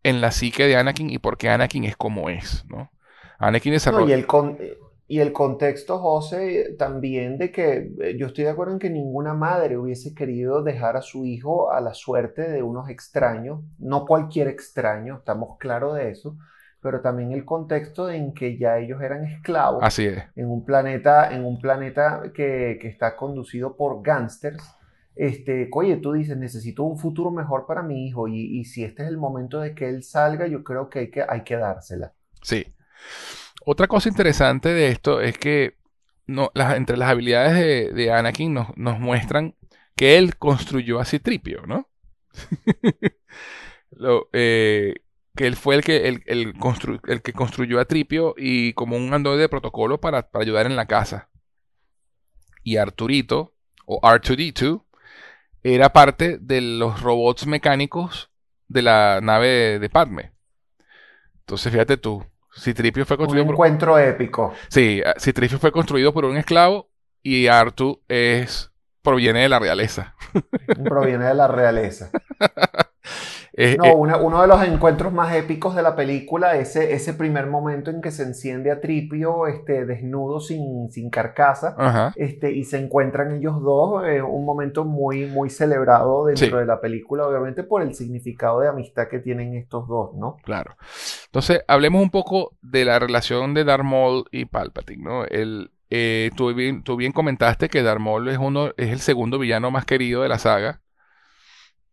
en 0.03 0.21
la 0.21 0.31
psique 0.31 0.67
de 0.67 0.75
Anakin 0.75 1.09
y 1.09 1.17
por 1.17 1.37
qué 1.37 1.49
Anakin 1.49 1.85
es 1.85 1.97
como 1.97 2.29
es, 2.29 2.65
¿no? 2.67 2.91
Anakin 3.39 3.73
desarrolla... 3.73 4.15
y, 4.15 4.19
el 4.19 4.27
y 5.07 5.19
el 5.19 5.33
contexto, 5.33 5.99
José, 5.99 6.75
también 6.77 7.37
de 7.37 7.51
que 7.51 7.91
eh, 8.01 8.15
yo 8.17 8.27
estoy 8.27 8.45
de 8.45 8.49
acuerdo 8.49 8.73
en 8.73 8.79
que 8.79 8.89
ninguna 8.89 9.33
madre 9.33 9.77
hubiese 9.77 10.15
querido 10.15 10.63
dejar 10.63 10.97
a 10.97 11.01
su 11.01 11.25
hijo 11.25 11.71
a 11.71 11.81
la 11.81 11.93
suerte 11.93 12.49
de 12.49 12.63
unos 12.63 12.89
extraños, 12.89 13.61
no 13.79 14.05
cualquier 14.05 14.47
extraño, 14.47 15.17
estamos 15.17 15.57
claros 15.59 15.95
de 15.95 16.09
eso, 16.09 16.37
pero 16.81 17.01
también 17.01 17.31
el 17.31 17.45
contexto 17.45 18.09
en 18.09 18.33
que 18.33 18.57
ya 18.57 18.77
ellos 18.77 19.01
eran 19.01 19.25
esclavos. 19.25 19.83
Así 19.83 20.05
es. 20.05 20.23
En 20.35 20.49
un 20.49 20.65
planeta, 20.65 21.33
en 21.33 21.45
un 21.45 21.59
planeta 21.59 22.23
que, 22.33 22.77
que 22.81 22.87
está 22.87 23.15
conducido 23.15 23.75
por 23.75 24.01
gángsters. 24.01 24.63
Este, 25.15 25.69
oye, 25.71 25.97
tú 25.97 26.13
dices, 26.13 26.37
necesito 26.37 26.83
un 26.83 26.97
futuro 26.97 27.29
mejor 27.29 27.65
para 27.67 27.83
mi 27.83 28.07
hijo 28.07 28.27
y, 28.27 28.65
si 28.65 28.83
este 28.83 29.03
es 29.03 29.09
el 29.09 29.17
momento 29.17 29.59
de 29.59 29.75
que 29.75 29.87
él 29.87 30.03
salga, 30.03 30.47
yo 30.47 30.63
creo 30.63 30.89
que 30.89 30.99
hay 30.99 31.11
que, 31.11 31.23
hay 31.27 31.43
que 31.43 31.55
dársela. 31.55 32.13
Sí. 32.41 32.65
Otra 33.65 33.87
cosa 33.87 34.09
interesante 34.09 34.69
de 34.69 34.89
esto 34.89 35.21
es 35.21 35.37
que 35.37 35.77
entre 36.27 36.97
las 36.97 37.09
habilidades 37.09 37.93
de, 37.93 38.11
Anakin 38.11 38.53
nos, 38.53 38.99
muestran 38.99 39.55
que 39.95 40.17
él 40.17 40.35
construyó 40.37 40.99
a 40.99 41.05
Citripio, 41.05 41.65
¿no? 41.67 41.87
Lo, 43.91 44.27
eh, 44.33 44.95
que 45.35 45.47
él 45.47 45.55
fue 45.55 45.75
el 45.75 45.83
que, 45.83 46.07
el 46.07 47.21
que 47.21 47.33
construyó 47.33 47.79
a 47.79 47.85
Tripio 47.85 48.33
y 48.37 48.73
como 48.73 48.97
un 48.97 49.13
androide 49.13 49.41
de 49.41 49.49
protocolo 49.49 49.99
para, 49.99 50.29
para, 50.29 50.43
ayudar 50.43 50.65
en 50.65 50.75
la 50.75 50.87
casa. 50.87 51.29
Y 52.63 52.77
Arturito, 52.77 53.53
o 53.85 53.99
R2D2, 54.01 54.83
era 55.63 55.93
parte 55.93 56.37
de 56.39 56.61
los 56.61 57.01
robots 57.01 57.47
mecánicos 57.47 58.29
de 58.67 58.81
la 58.81 59.19
nave 59.21 59.79
de 59.79 59.89
Padme. 59.89 60.31
Entonces, 61.39 61.71
fíjate 61.71 61.97
tú, 61.97 62.23
Citripio 62.57 63.05
fue 63.05 63.17
construido 63.17 63.45
un 63.45 63.51
encuentro 63.51 63.97
épico. 63.97 64.53
Sí, 64.69 65.01
Citripio 65.19 65.59
fue 65.59 65.71
construido 65.71 66.13
por 66.13 66.25
un 66.25 66.37
esclavo 66.37 66.89
y 67.21 67.47
Artu 67.47 68.01
es 68.07 68.71
proviene 69.01 69.41
de 69.41 69.49
la 69.49 69.59
realeza. 69.59 70.15
Proviene 70.83 71.25
de 71.25 71.33
la 71.35 71.47
realeza. 71.47 72.09
Eh, 73.55 73.77
no, 73.77 73.85
eh, 73.85 73.93
uno 73.95 74.41
de 74.41 74.47
los 74.47 74.63
encuentros 74.63 75.13
más 75.13 75.35
épicos 75.35 75.75
de 75.75 75.83
la 75.83 75.95
película, 75.95 76.57
ese, 76.57 76.93
ese 76.93 77.13
primer 77.13 77.45
momento 77.45 77.91
en 77.91 78.01
que 78.01 78.09
se 78.09 78.23
enciende 78.23 78.71
a 78.71 78.81
Tripio 78.81 79.45
este, 79.45 79.85
desnudo, 79.85 80.39
sin, 80.39 80.91
sin 80.91 81.11
carcasa, 81.11 82.13
este, 82.15 82.51
y 82.51 82.63
se 82.63 82.79
encuentran 82.79 83.35
ellos 83.35 83.61
dos, 83.61 84.05
eh, 84.07 84.23
un 84.23 84.43
momento 84.43 84.85
muy, 84.85 85.27
muy 85.27 85.51
celebrado 85.51 86.25
dentro 86.25 86.57
de 86.57 86.65
la 86.65 86.81
película, 86.81 87.27
obviamente 87.27 87.61
por 87.63 87.83
el 87.83 87.93
significado 87.93 88.59
de 88.59 88.69
amistad 88.69 89.07
que 89.07 89.19
tienen 89.19 89.53
estos 89.53 89.87
dos, 89.87 90.15
¿no? 90.15 90.37
Claro. 90.43 90.75
Entonces, 91.25 91.61
hablemos 91.67 92.01
un 92.01 92.09
poco 92.09 92.53
de 92.63 92.85
la 92.85 92.97
relación 92.97 93.53
de 93.53 93.65
Darth 93.65 93.83
Maul 93.83 94.25
y 94.31 94.45
Palpatine, 94.45 95.03
¿no? 95.03 95.25
El, 95.25 95.69
tú, 96.35 96.51
bien, 96.55 96.81
tú 96.81 96.95
bien 96.95 97.11
comentaste 97.11 97.69
que 97.69 97.83
Darth 97.83 98.01
Maul 98.01 98.29
es, 98.29 98.39
uno, 98.39 98.71
es 98.77 98.89
el 98.89 98.99
segundo 98.99 99.37
villano 99.37 99.69
más 99.69 99.85
querido 99.85 100.23
de 100.23 100.29
la 100.29 100.39
saga. 100.39 100.79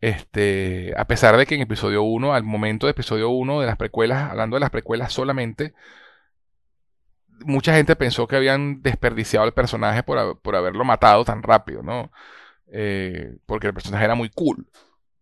Este, 0.00 0.92
a 0.96 1.06
pesar 1.06 1.36
de 1.36 1.46
que 1.46 1.54
en 1.54 1.60
episodio 1.60 2.02
1, 2.02 2.34
al 2.34 2.42
momento 2.42 2.86
de 2.86 2.92
episodio 2.92 3.30
1 3.30 3.60
de 3.60 3.66
las 3.66 3.76
precuelas, 3.76 4.30
hablando 4.30 4.56
de 4.56 4.60
las 4.60 4.70
precuelas 4.70 5.12
solamente, 5.12 5.74
mucha 7.44 7.74
gente 7.74 7.96
pensó 7.96 8.26
que 8.26 8.36
habían 8.36 8.82
desperdiciado 8.82 9.46
el 9.46 9.52
personaje 9.52 10.02
por, 10.02 10.40
por 10.40 10.56
haberlo 10.56 10.84
matado 10.84 11.24
tan 11.24 11.42
rápido, 11.42 11.82
¿no? 11.82 12.10
Eh, 12.72 13.36
porque 13.46 13.68
el 13.68 13.74
personaje 13.74 14.04
era 14.04 14.14
muy 14.14 14.30
cool. 14.30 14.66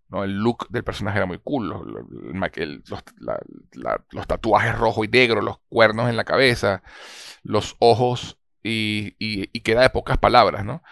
¿no? 0.08 0.24
El 0.24 0.38
look 0.38 0.68
del 0.70 0.84
personaje 0.84 1.18
era 1.18 1.26
muy 1.26 1.38
cool. 1.38 1.68
Los, 1.68 1.86
los, 1.86 3.02
los 4.10 4.26
tatuajes 4.26 4.76
rojo 4.76 5.04
y 5.04 5.08
negro, 5.08 5.42
los 5.42 5.58
cuernos 5.68 6.08
en 6.08 6.16
la 6.16 6.24
cabeza, 6.24 6.82
los 7.42 7.76
ojos 7.78 8.38
y, 8.62 9.16
y, 9.18 9.50
y, 9.52 9.60
queda 9.60 9.82
de 9.82 9.90
pocas 9.90 10.18
palabras, 10.18 10.64
¿no? 10.64 10.82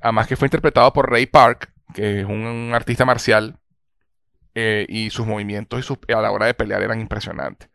Además 0.00 0.26
que 0.26 0.36
fue 0.36 0.46
interpretado 0.46 0.92
por 0.92 1.10
Ray 1.10 1.26
Park, 1.26 1.72
que 1.94 2.20
es 2.20 2.26
un, 2.26 2.72
artista 2.74 3.04
marcial, 3.04 3.58
eh, 4.54 4.86
y 4.88 5.10
sus 5.10 5.26
movimientos 5.26 5.86
y 6.08 6.12
a 6.12 6.20
la 6.20 6.30
hora 6.30 6.46
de 6.46 6.54
pelear 6.54 6.82
eran 6.82 7.00
impresionantes. 7.00 7.68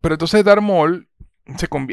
Pero 0.00 0.14
entonces 0.14 0.44
Darth 0.44 0.62
Maul 0.62 1.08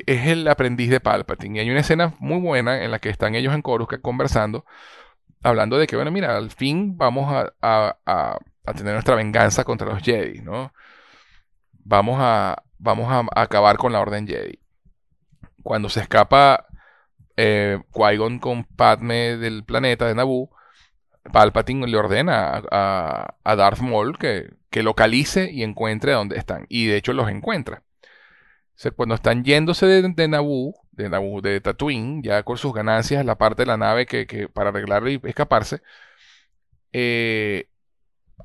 es 0.06 0.28
el 0.28 0.48
aprendiz 0.48 0.90
de 0.90 1.00
Palpatine. 1.00 1.58
Y 1.58 1.60
hay 1.62 1.72
una 1.72 1.80
escena 1.80 2.14
muy 2.20 2.40
buena 2.40 2.84
en 2.84 2.92
la 2.92 3.00
que 3.00 3.10
están 3.10 3.36
ellos 3.36 3.54
en 3.54 3.62
Coruscant 3.62 4.02
conversando, 4.02 4.66
hablando 5.44 5.78
de 5.78 5.88
que, 5.88 5.96
bueno, 5.96 6.12
mira, 6.12 6.36
al 6.36 6.52
fin 6.52 6.98
vamos 6.98 7.32
a, 7.32 7.54
a, 8.06 8.38
tener 8.76 8.94
nuestra 8.94 9.16
venganza 9.16 9.64
contra 9.64 9.88
los 9.88 10.02
Jedi, 10.02 10.42
¿no? 10.42 10.74
Vamos 11.86 12.18
a, 12.20 12.64
vamos 12.78 13.12
a 13.12 13.42
acabar 13.42 13.78
con 13.78 13.92
la 13.94 14.00
Orden 14.00 14.28
Jedi. 14.28 14.60
Cuando 15.62 15.90
se 15.90 16.02
escapa 16.02 16.66
eh, 17.38 17.80
Qui-Gon 17.92 18.40
con 18.40 18.64
Padme 18.64 19.38
del 19.38 19.64
planeta 19.64 20.06
de 20.08 20.16
Naboo, 20.16 20.50
Palpatine 21.32 21.88
le 21.88 21.98
ordena 21.98 22.62
a, 22.72 23.56
Darth 23.56 23.80
Maul 23.80 24.18
que, 24.18 24.84
localice 24.84 25.52
y 25.52 25.64
encuentre 25.64 26.12
dónde 26.12 26.38
están. 26.38 26.66
Y 26.70 26.88
de 26.88 26.98
hecho 26.98 27.14
los 27.14 27.30
encuentra. 27.30 27.84
cuando 28.96 29.16
están 29.16 29.44
yéndose 29.44 29.86
de, 29.86 30.28
Naboo, 30.28 30.76
de 30.92 31.10
Naboo, 31.10 31.42
de 31.42 31.62
Tatooine, 31.62 32.22
ya 32.24 32.44
con 32.44 32.58
sus 32.58 32.74
ganancias, 32.74 33.26
la 33.26 33.38
parte 33.38 33.64
de 33.64 33.68
la 33.68 33.78
nave 33.78 34.06
que, 34.06 34.50
para 34.50 34.70
arreglarlo 34.70 35.10
y 35.10 35.22
escaparse, 35.24 35.82
eh, 36.92 37.70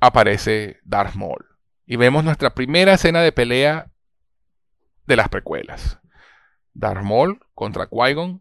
aparece 0.01 0.79
Darth 0.85 1.15
Maul. 1.15 1.47
Y 1.87 1.97
vemos 1.97 2.23
nuestra 2.23 2.55
primera 2.55 2.95
escena 2.95 3.23
de 3.23 3.33
pelea 3.33 3.91
de 5.07 5.17
las 5.17 5.29
precuelas. 5.29 5.99
Darth 6.75 7.03
Maul 7.03 7.41
contra 7.55 7.89
Qui-Gon 7.89 8.41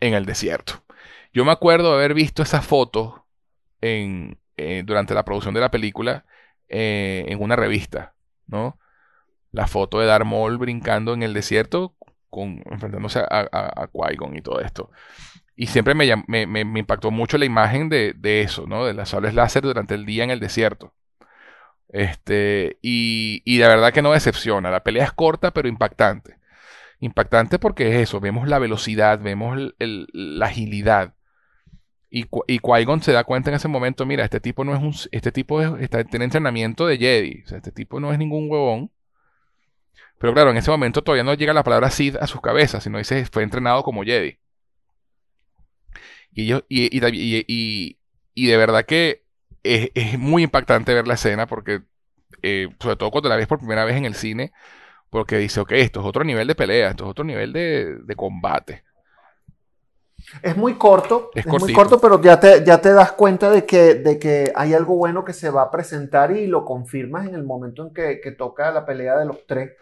en 0.00 0.14
el 0.14 0.24
desierto. 0.24 0.84
Yo 1.32 1.44
me 1.44 1.52
acuerdo 1.52 1.90
de 1.90 1.96
haber 1.96 2.14
visto 2.14 2.42
esa 2.42 2.62
foto 2.62 3.23
eh, 4.56 4.82
durante 4.84 5.14
la 5.14 5.24
producción 5.24 5.54
de 5.54 5.60
la 5.60 5.70
película 5.70 6.24
eh, 6.68 7.26
en 7.28 7.42
una 7.42 7.56
revista, 7.56 8.14
¿no? 8.46 8.78
La 9.52 9.66
foto 9.66 10.00
de 10.00 10.06
Darth 10.06 10.26
Maul 10.26 10.58
brincando 10.58 11.14
en 11.14 11.22
el 11.22 11.34
desierto, 11.34 11.94
con, 12.30 12.62
enfrentándose 12.70 13.20
a, 13.20 13.48
a, 13.52 13.88
Qui-Gon 13.92 14.36
y 14.36 14.42
todo 14.42 14.60
esto. 14.60 14.90
Y 15.56 15.66
siempre 15.66 15.94
me, 15.94 16.06
impactó 16.78 17.10
mucho 17.10 17.38
la 17.38 17.44
imagen 17.44 17.88
de, 17.88 18.14
eso, 18.42 18.66
¿no? 18.66 18.86
De 18.86 18.94
las 18.94 19.10
sables 19.10 19.34
láser 19.34 19.62
durante 19.62 19.94
el 19.94 20.06
día 20.06 20.24
en 20.24 20.30
el 20.30 20.40
desierto. 20.40 20.94
Este, 21.88 22.78
y, 22.82 23.42
y 23.44 23.58
de 23.58 23.68
verdad 23.68 23.92
que 23.92 24.02
no 24.02 24.12
decepciona. 24.12 24.70
La 24.70 24.82
pelea 24.82 25.04
es 25.04 25.12
corta, 25.12 25.52
pero 25.52 25.68
impactante. 25.68 26.38
Impactante 26.98 27.58
porque 27.58 27.88
es 27.90 28.08
eso, 28.08 28.20
vemos 28.20 28.48
la 28.48 28.58
velocidad, 28.58 29.20
vemos 29.20 29.58
la 29.78 30.46
agilidad. 30.46 31.14
Y, 32.16 32.28
y 32.46 32.60
Qui-Gon 32.60 33.02
se 33.02 33.10
da 33.10 33.24
cuenta 33.24 33.50
en 33.50 33.56
ese 33.56 33.66
momento, 33.66 34.06
mira, 34.06 34.22
este 34.22 34.38
tipo 34.38 34.62
no 34.62 34.72
es 34.72 34.80
un, 34.80 34.94
este 35.10 35.32
tipo 35.32 35.60
tiene 36.08 36.24
entrenamiento 36.24 36.86
de 36.86 36.96
Jedi, 36.96 37.42
o 37.44 37.48
sea, 37.48 37.58
este 37.58 37.72
tipo 37.72 37.98
no 37.98 38.12
es 38.12 38.20
ningún 38.20 38.48
huevón. 38.48 38.92
Pero 40.18 40.32
claro, 40.32 40.52
en 40.52 40.56
ese 40.56 40.70
momento 40.70 41.02
todavía 41.02 41.24
no 41.24 41.34
llega 41.34 41.52
la 41.52 41.64
palabra 41.64 41.90
Sith 41.90 42.14
a 42.14 42.28
sus 42.28 42.40
cabezas, 42.40 42.84
sino 42.84 42.98
dice, 42.98 43.24
fue 43.26 43.42
entrenado 43.42 43.82
como 43.82 44.04
Jedi. 44.04 44.38
Y, 46.32 46.54
y, 46.68 47.98
y, 48.34 48.46
de 48.46 48.56
verdad 48.56 48.84
que 48.84 49.24
es, 49.64 50.16
muy 50.16 50.44
impactante 50.44 50.94
ver 50.94 51.08
la 51.08 51.14
escena, 51.14 51.48
porque 51.48 51.82
eh, 52.42 52.68
sobre 52.78 52.94
todo 52.94 53.10
cuando 53.10 53.28
la 53.28 53.34
ves 53.36 53.48
por 53.48 53.58
primera 53.58 53.84
vez 53.84 53.96
en 53.96 54.04
el 54.04 54.14
cine, 54.14 54.52
porque 55.10 55.36
dice, 55.38 55.58
ok, 55.58 55.72
esto 55.72 55.98
es 55.98 56.06
otro 56.06 56.22
nivel 56.22 56.46
de 56.46 56.54
pelea, 56.54 56.90
esto 56.90 57.06
es 57.06 57.10
otro 57.10 57.24
nivel 57.24 57.52
de 57.52 58.14
combate. 58.16 58.84
Es 60.42 60.56
muy 60.56 60.74
corto, 60.74 61.30
es, 61.34 61.46
muy 61.46 61.72
corto, 61.72 62.00
pero 62.00 62.20
ya 62.20 62.40
te, 62.40 62.64
ya 62.64 62.80
te 62.80 62.92
das 62.92 63.12
cuenta 63.12 63.50
de 63.50 63.64
que, 63.64 63.94
de 63.94 64.18
que 64.18 64.52
hay 64.54 64.74
algo 64.74 64.96
bueno 64.96 65.24
que 65.24 65.32
se 65.32 65.50
va 65.50 65.62
a 65.62 65.70
presentar 65.70 66.32
y 66.32 66.46
lo 66.46 66.64
confirmas 66.64 67.26
en 67.26 67.34
el 67.34 67.44
momento 67.44 67.86
en 67.86 67.92
que, 67.94 68.30
toca 68.32 68.70
la 68.70 68.84
pelea 68.84 69.16
de 69.16 69.26
los 69.26 69.46
tres 69.46 69.72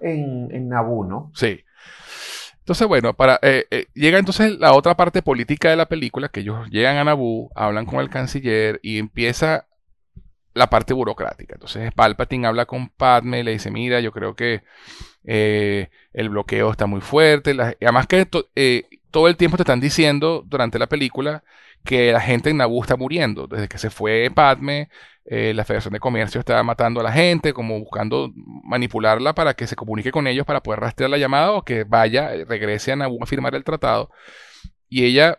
en, 0.00 0.48
en 0.50 0.68
Naboo, 0.68 1.04
¿no? 1.04 1.30
Sí. 1.34 1.64
Entonces, 2.58 2.86
bueno, 2.88 3.12
para, 3.12 3.38
eh, 3.42 3.66
eh, 3.70 3.86
llega 3.92 4.18
entonces 4.18 4.58
la 4.58 4.72
otra 4.72 4.96
parte 4.96 5.20
política 5.20 5.68
de 5.68 5.76
la 5.76 5.86
película, 5.86 6.30
que 6.30 6.40
ellos 6.40 6.66
llegan 6.70 6.96
a 6.96 7.04
Naboo, 7.04 7.50
hablan 7.54 7.84
con 7.84 8.00
el 8.00 8.08
canciller 8.08 8.80
y 8.82 8.98
empieza 8.98 9.66
la 10.54 10.70
parte 10.70 10.94
burocrática. 10.94 11.54
Entonces 11.54 11.92
Palpatine 11.92 12.46
habla 12.46 12.64
con 12.64 12.88
Padme 12.88 13.40
y 13.40 13.42
le 13.42 13.50
dice, 13.50 13.70
mira, 13.70 14.00
yo 14.00 14.12
creo 14.12 14.34
que 14.34 14.62
eh, 15.24 15.90
el 16.12 16.30
bloqueo 16.30 16.70
está 16.70 16.86
muy 16.86 17.00
fuerte. 17.00 17.54
además 17.80 18.06
que 18.06 18.26
todo 19.14 19.28
el 19.28 19.36
tiempo 19.36 19.56
te 19.56 19.62
están 19.62 19.78
diciendo 19.78 20.42
durante 20.44 20.76
la 20.76 20.88
película 20.88 21.44
que 21.84 22.10
la 22.10 22.20
gente 22.20 22.50
en 22.50 22.56
Naboo 22.56 22.82
está 22.82 22.96
muriendo. 22.96 23.46
Desde 23.46 23.68
que 23.68 23.78
se 23.78 23.88
fue 23.88 24.28
Padme, 24.34 24.88
eh, 25.24 25.54
la 25.54 25.64
Federación 25.64 25.92
de 25.92 26.00
Comercio 26.00 26.40
está 26.40 26.60
matando 26.64 26.98
a 26.98 27.04
la 27.04 27.12
gente, 27.12 27.52
como 27.52 27.78
buscando 27.78 28.32
manipularla 28.64 29.32
para 29.32 29.54
que 29.54 29.68
se 29.68 29.76
comunique 29.76 30.10
con 30.10 30.26
ellos 30.26 30.44
para 30.44 30.64
poder 30.64 30.80
rastrear 30.80 31.10
la 31.10 31.18
llamada 31.18 31.52
o 31.52 31.62
que 31.62 31.84
vaya, 31.84 32.28
regrese 32.44 32.90
a 32.90 32.96
Naboo 32.96 33.22
a 33.22 33.26
firmar 33.26 33.54
el 33.54 33.62
tratado. 33.62 34.10
Y 34.88 35.04
ella, 35.04 35.38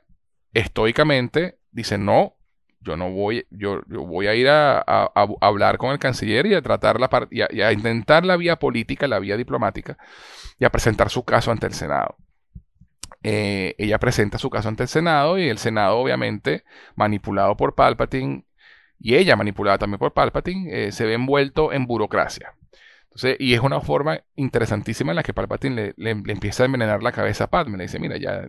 estoicamente, 0.54 1.58
dice, 1.72 1.98
no, 1.98 2.38
yo 2.80 2.96
no 2.96 3.12
voy, 3.12 3.46
yo, 3.50 3.82
voy 3.88 4.28
a 4.28 4.36
ir 4.36 4.48
a, 4.48 4.80
hablar 5.42 5.78
con 5.78 5.92
el 5.92 6.00
canciller 6.00 6.46
y 6.46 6.54
a 6.54 6.62
tratar 6.62 6.98
la 6.98 7.10
y 7.30 7.42
y 7.58 7.62
a 7.62 7.74
intentar 7.74 8.26
la 8.26 8.38
vía 8.38 8.56
política, 8.56 9.06
la 9.06 9.20
vía 9.20 9.36
diplomática, 9.36 9.98
y 10.60 10.64
a 10.64 10.70
presentar 10.70 11.10
su 11.10 11.26
caso 11.26 11.52
ante 11.52 11.68
el 11.68 11.74
Senado. 11.74 12.16
Eh, 13.28 13.74
ella 13.80 13.98
presenta 13.98 14.38
su 14.38 14.52
caso 14.52 14.70
ante 14.70 14.84
el 14.84 14.90
Senado 14.90 15.40
y 15.40 15.50
el 15.50 15.58
Senado, 15.58 15.98
obviamente, 15.98 16.64
manipulado 16.96 17.58
por 17.58 17.74
Palpatine, 17.74 18.46
y 19.00 19.16
ella 19.16 19.36
manipulada 19.36 19.80
también 19.80 19.98
por 19.98 20.14
Palpatine, 20.14 20.88
eh, 20.88 20.92
se 20.92 21.06
ve 21.06 21.16
envuelto 21.16 21.74
en 21.74 21.88
burocracia. 21.88 22.54
Entonces, 23.06 23.38
y 23.40 23.56
es 23.56 23.62
una 23.62 23.82
forma 23.82 24.22
interesantísima 24.36 25.12
en 25.12 25.16
la 25.16 25.24
que 25.24 25.34
Palpatine 25.34 25.96
le, 25.98 26.12
empieza 26.12 26.64
a 26.64 26.66
envenenar 26.68 27.02
la 27.02 27.12
cabeza 27.12 27.46
a 27.46 27.50
Padme. 27.50 27.78
Le 27.78 27.86
dice, 27.86 27.98
mira, 27.98 28.18
ya 28.18 28.48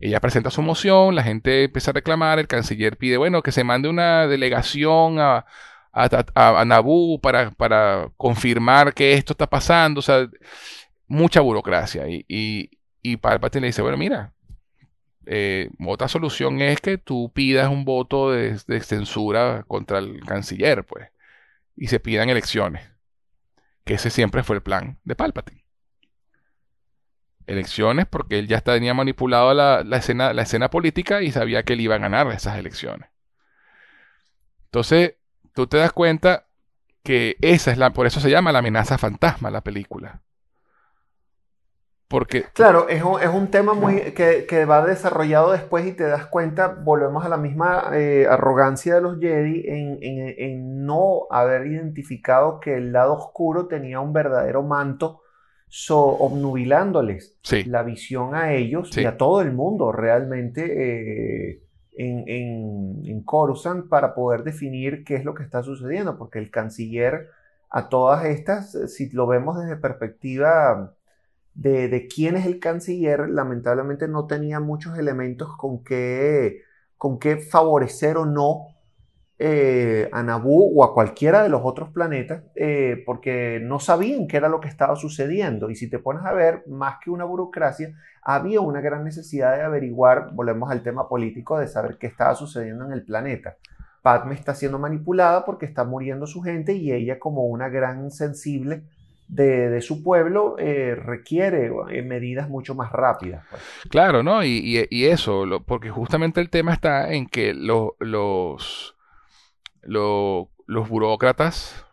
ella 0.00 0.20
presenta 0.20 0.50
su 0.50 0.62
moción, 0.62 1.14
la 1.14 1.22
gente 1.22 1.64
empieza 1.64 1.90
a 1.90 1.94
reclamar, 1.94 2.38
el 2.38 2.48
canciller 2.48 2.96
pide, 2.96 3.18
bueno, 3.18 3.42
que 3.42 3.52
se 3.52 3.64
mande 3.64 3.88
una 3.90 4.26
delegación 4.26 5.18
a, 5.20 5.44
a, 5.92 6.64
Naboo 6.64 7.20
para, 7.20 7.50
para, 7.50 8.10
confirmar 8.16 8.94
que 8.94 9.12
esto 9.12 9.34
está 9.34 9.46
pasando. 9.46 9.98
O 10.00 10.02
sea, 10.02 10.26
mucha 11.06 11.40
burocracia. 11.42 12.04
Y 12.08 12.70
Palpatine 13.16 13.60
le 13.62 13.66
dice, 13.68 13.82
bueno, 13.82 13.96
mira, 13.96 14.32
eh, 15.26 15.70
otra 15.84 16.08
solución 16.08 16.60
es 16.62 16.80
que 16.80 16.98
tú 16.98 17.32
pidas 17.32 17.68
un 17.68 17.84
voto 17.84 18.30
de, 18.30 18.58
censura 18.80 19.64
contra 19.66 19.98
el 19.98 20.20
canciller, 20.24 20.84
pues, 20.84 21.08
y 21.76 21.88
se 21.88 22.00
pidan 22.00 22.30
elecciones. 22.30 22.90
Que 23.84 23.94
ese 23.94 24.10
siempre 24.10 24.42
fue 24.42 24.56
el 24.56 24.62
plan 24.62 24.98
de 25.04 25.16
Palpatine. 25.16 25.64
Elecciones 27.46 28.06
porque 28.06 28.40
él 28.40 28.48
ya 28.48 28.60
tenía 28.60 28.94
manipulado 28.94 29.54
la, 29.54 29.82
escena, 29.96 30.32
la 30.32 30.42
escena 30.42 30.70
política 30.70 31.22
y 31.22 31.30
sabía 31.30 31.62
que 31.64 31.74
él 31.74 31.80
iba 31.80 31.94
a 31.94 31.98
ganar 31.98 32.30
esas 32.32 32.58
elecciones. 32.58 33.08
Entonces, 34.64 35.14
tú 35.54 35.66
te 35.68 35.76
das 35.76 35.92
cuenta 35.92 36.48
que 37.04 37.36
esa 37.40 37.70
es 37.70 37.78
la, 37.78 37.92
por 37.92 38.06
eso 38.06 38.20
se 38.20 38.30
llama 38.30 38.52
la 38.52 38.58
amenaza 38.58 38.98
fantasma 38.98 39.50
la 39.50 39.62
película. 39.62 40.22
Porque... 42.08 42.44
Claro, 42.52 42.88
es 42.88 43.02
un, 43.02 43.20
es 43.20 43.28
un 43.28 43.48
tema 43.48 43.74
muy 43.74 44.12
que, 44.12 44.46
que, 44.46 44.64
va 44.64 44.86
desarrollado 44.86 45.52
después 45.52 45.86
y 45.86 45.92
te 45.92 46.04
das 46.04 46.26
cuenta, 46.26 46.68
volvemos 46.68 47.24
a 47.24 47.28
la 47.28 47.36
misma 47.36 47.90
eh, 47.94 48.26
arrogancia 48.30 48.94
de 48.94 49.00
los 49.00 49.18
Jedi 49.18 49.64
en, 49.66 49.98
en, 50.00 50.34
en, 50.38 50.86
no 50.86 51.26
haber 51.30 51.66
identificado 51.66 52.60
que 52.60 52.76
el 52.76 52.92
lado 52.92 53.14
oscuro 53.14 53.66
tenía 53.66 53.98
un 53.98 54.12
verdadero 54.12 54.62
manto 54.62 55.22
so, 55.66 55.98
obnubilándoles 55.98 57.38
la 57.66 57.82
visión 57.82 58.36
a 58.36 58.52
ellos 58.52 58.96
y 58.96 59.04
a 59.04 59.16
todo 59.16 59.40
el 59.40 59.52
mundo 59.52 59.90
realmente 59.90 60.62
eh, 61.50 61.62
en, 61.96 62.24
en, 62.28 63.02
en 63.04 63.22
Coruscant 63.24 63.88
para 63.88 64.14
poder 64.14 64.44
definir 64.44 65.02
qué 65.02 65.16
es 65.16 65.24
lo 65.24 65.34
que 65.34 65.42
está 65.42 65.64
sucediendo, 65.64 66.16
porque 66.18 66.38
el 66.38 66.52
canciller 66.52 67.30
a 67.68 67.88
todas 67.88 68.26
estas, 68.26 68.92
si 68.92 69.10
lo 69.10 69.26
vemos 69.26 69.58
desde 69.58 69.76
perspectiva 69.76 70.94
de, 71.56 72.08
quién 72.12 72.36
es 72.36 72.46
el 72.46 72.60
canciller, 72.60 73.28
lamentablemente 73.30 74.08
no 74.08 74.26
tenía 74.26 74.60
muchos 74.60 74.98
elementos 74.98 75.56
con 75.56 75.82
qué, 75.82 76.62
con 76.98 77.18
qué 77.18 77.38
favorecer 77.38 78.18
o 78.18 78.26
no 78.26 78.66
eh, 79.38 80.08
a 80.12 80.22
Naboo 80.22 80.72
o 80.74 80.84
a 80.84 80.94
cualquiera 80.94 81.42
de 81.42 81.48
los 81.48 81.62
otros 81.64 81.90
planetas, 81.90 82.42
eh, 82.54 83.02
porque 83.06 83.60
no 83.62 83.80
sabían 83.80 84.26
qué 84.26 84.36
era 84.36 84.48
lo 84.48 84.60
que 84.60 84.68
estaba 84.68 84.96
sucediendo. 84.96 85.70
Y 85.70 85.76
si 85.76 85.88
te 85.88 85.98
pones 85.98 86.24
a 86.24 86.32
ver, 86.32 86.64
más 86.68 86.96
que 87.02 87.10
una 87.10 87.24
burocracia, 87.24 87.94
había 88.22 88.60
una 88.60 88.80
gran 88.80 89.04
necesidad 89.04 89.56
de 89.56 89.62
averiguar, 89.62 90.30
volvemos 90.34 90.70
al 90.70 90.82
tema 90.82 91.08
político, 91.08 91.58
de 91.58 91.68
saber 91.68 91.96
qué 91.98 92.06
estaba 92.06 92.34
sucediendo 92.34 92.84
en 92.84 92.92
el 92.92 93.04
planeta. 93.04 93.56
Padme 94.02 94.34
está 94.34 94.54
siendo 94.54 94.78
manipulada 94.78 95.44
porque 95.44 95.66
está 95.66 95.84
muriendo 95.84 96.26
su 96.26 96.42
gente 96.42 96.74
y 96.74 96.92
ella 96.92 97.18
como 97.18 97.46
una 97.46 97.68
gran 97.68 98.10
sensible 98.10 98.84
de, 99.28 99.80
su 99.82 100.02
pueblo 100.02 100.56
eh, 100.58 100.94
requiere 100.94 101.70
eh, 101.90 102.02
medidas 102.02 102.48
mucho 102.48 102.74
más 102.74 102.92
rápidas. 102.92 103.44
Pues. 103.50 103.62
Claro, 103.90 104.22
¿no? 104.22 104.44
Y, 104.44 104.76
eso, 105.06 105.44
porque 105.66 105.90
justamente 105.90 106.40
el 106.40 106.50
tema 106.50 106.72
está 106.72 107.12
en 107.12 107.26
que 107.26 107.54
los, 107.54 107.94
los 109.80 110.88
burócratas 110.88 111.86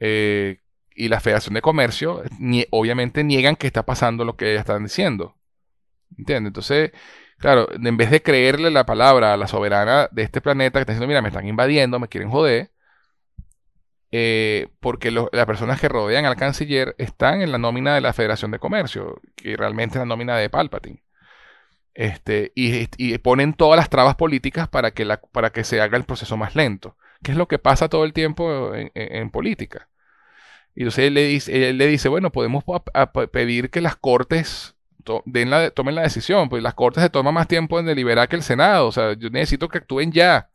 eh, 0.00 0.60
y 0.94 1.08
la 1.08 1.20
Federación 1.20 1.54
de 1.54 1.62
Comercio 1.62 2.22
obviamente 2.70 3.24
niegan 3.24 3.56
que 3.56 3.66
está 3.66 3.84
pasando 3.84 4.24
lo 4.24 4.36
que 4.36 4.50
ellas 4.50 4.60
están 4.60 4.84
diciendo. 4.84 5.36
¿Entiendes? 6.16 6.50
Entonces, 6.50 6.92
claro, 7.38 7.68
en 7.72 7.96
vez 7.96 8.10
de 8.10 8.22
creerle 8.22 8.70
la 8.70 8.86
palabra 8.86 9.34
a 9.34 9.36
la 9.36 9.48
soberana 9.48 10.08
de 10.12 10.22
este 10.22 10.40
planeta 10.40 10.78
que 10.78 10.82
está 10.82 10.92
diciendo, 10.92 11.08
mira, 11.08 11.22
me 11.22 11.28
están 11.28 11.46
invadiendo, 11.46 11.98
me 11.98 12.08
quieren 12.08 12.30
joder, 12.30 12.70
eh, 14.12 14.68
porque 14.80 15.10
las 15.10 15.46
personas 15.46 15.80
que 15.80 15.88
rodean 15.88 16.24
al 16.24 16.36
canciller 16.36 16.94
están 16.98 17.42
en 17.42 17.52
la 17.52 17.58
nómina 17.58 17.94
de 17.94 18.00
la 18.00 18.12
Federación 18.12 18.50
de 18.50 18.58
Comercio, 18.58 19.20
que 19.34 19.56
realmente 19.56 19.96
es 19.96 20.00
la 20.00 20.06
nómina 20.06 20.36
de 20.36 20.50
Palpatine. 20.50 21.02
Este, 21.94 22.52
y, 22.54 23.16
ponen 23.18 23.54
todas 23.54 23.78
las 23.78 23.88
trabas 23.88 24.16
políticas 24.16 24.68
para 24.68 24.90
que, 24.90 25.06
para 25.32 25.50
que 25.50 25.64
se 25.64 25.80
haga 25.80 25.96
el 25.96 26.04
proceso 26.04 26.36
más 26.36 26.54
lento, 26.54 26.96
que 27.22 27.32
es 27.32 27.38
lo 27.38 27.48
que 27.48 27.58
pasa 27.58 27.88
todo 27.88 28.04
el 28.04 28.12
tiempo 28.12 28.72
en, 28.74 29.30
política. 29.30 29.88
Y 30.74 30.82
entonces 30.82 31.06
él 31.06 31.14
le 31.14 31.24
dice, 31.26 31.70
él 31.70 31.78
le 31.78 31.86
dice 31.86 32.10
bueno, 32.10 32.30
podemos 32.30 32.64
pedir 33.32 33.70
que 33.70 33.80
las 33.80 33.96
cortes 33.96 34.76
den 35.24 35.50
la, 35.50 35.70
tomen 35.70 35.94
la 35.94 36.02
decisión, 36.02 36.48
pues 36.48 36.62
las 36.62 36.74
cortes 36.74 37.02
se 37.02 37.10
toman 37.10 37.34
más 37.34 37.48
tiempo 37.48 37.78
en 37.80 37.86
deliberar 37.86 38.28
que 38.28 38.36
el 38.36 38.42
Senado, 38.42 38.88
o 38.88 38.92
sea, 38.92 39.14
yo 39.14 39.30
necesito 39.30 39.68
que 39.68 39.78
actúen 39.78 40.12
ya. 40.12 40.50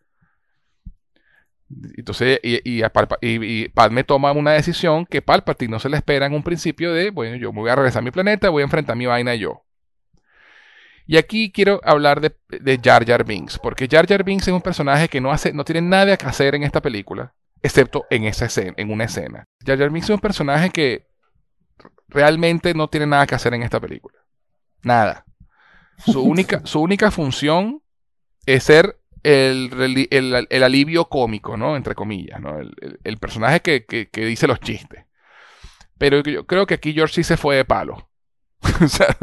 Entonces, 1.95 2.39
y, 2.43 2.61
y, 2.64 3.69
Padme 3.69 4.03
toma 4.03 4.31
una 4.31 4.52
decisión 4.52 5.06
que 5.06 5.22
Palpatine 5.22 5.72
no 5.72 5.80
se 5.80 5.89
le 5.89 5.98
espera 5.98 6.26
en 6.26 6.34
un 6.34 6.43
principio 6.43 6.93
de, 6.93 7.10
bueno, 7.11 7.35
yo 7.35 7.52
me 7.53 7.61
voy 7.61 7.69
a 7.69 7.76
regresar 7.76 7.99
a 7.99 8.03
mi 8.03 8.11
planeta, 8.11 8.49
voy 8.49 8.61
a 8.61 8.65
enfrentar 8.65 8.95
mi 8.95 9.06
vaina 9.06 9.35
yo. 9.35 9.64
Y 11.07 11.18
aquí 11.18 11.52
quiero 11.52 11.81
hablar 11.84 12.22
de, 12.22 12.35
de, 12.49 12.80
Jar 12.81 13.06
Jar 13.06 13.26
Binks, 13.26 13.60
porque 13.60 13.88
Jar 13.89 14.07
Jar 14.07 14.23
Binks 14.23 14.48
es 14.48 14.53
un 14.53 14.61
personaje 14.61 15.10
que 15.10 15.19
no, 15.19 15.31
hace, 15.31 15.53
no 15.53 15.65
tiene 15.65 15.81
nada 15.81 16.15
que 16.15 16.26
hacer 16.26 16.56
en 16.56 16.64
esta 16.64 16.81
película, 16.81 17.34
excepto 17.61 18.06
en, 18.10 18.23
esa 18.26 18.45
escena, 18.45 18.73
en 18.77 18.91
una 18.91 19.06
escena. 19.06 19.45
Jar 19.65 19.77
Jar 19.77 19.89
Binks 19.89 20.10
es 20.10 20.15
un 20.15 20.22
personaje 20.22 20.69
que 20.69 21.07
realmente 22.07 22.73
no 22.73 22.88
tiene 22.88 23.07
nada 23.07 23.27
que 23.27 23.35
hacer 23.35 23.53
en 23.53 23.64
esta 23.64 23.80
película. 23.80 24.19
Nada. 24.84 25.26
Su 25.98 26.22
única, 26.23 26.65
su 26.65 26.81
única 26.81 27.11
función 27.11 27.81
es 28.45 28.64
ser 28.64 29.01
el, 29.23 30.64
alivio 30.64 31.06
cómico, 31.06 31.57
¿no? 31.57 31.76
Entre 31.76 31.95
comillas, 31.95 32.39
¿no? 32.39 32.60
El, 32.60 33.18
personaje 33.18 33.61
que, 33.61 34.10
dice 34.14 34.48
los 34.48 34.60
chistes. 34.60 35.06
Pero 35.98 36.22
yo 36.23 36.45
creo 36.45 36.65
que 36.65 36.76
aquí 36.76 36.93
George 36.93 37.15
sí 37.15 37.23
se 37.23 37.38
fue 37.38 37.56
de 37.57 37.65
palo. 37.65 38.10
o 38.81 38.88
sea, 38.88 39.15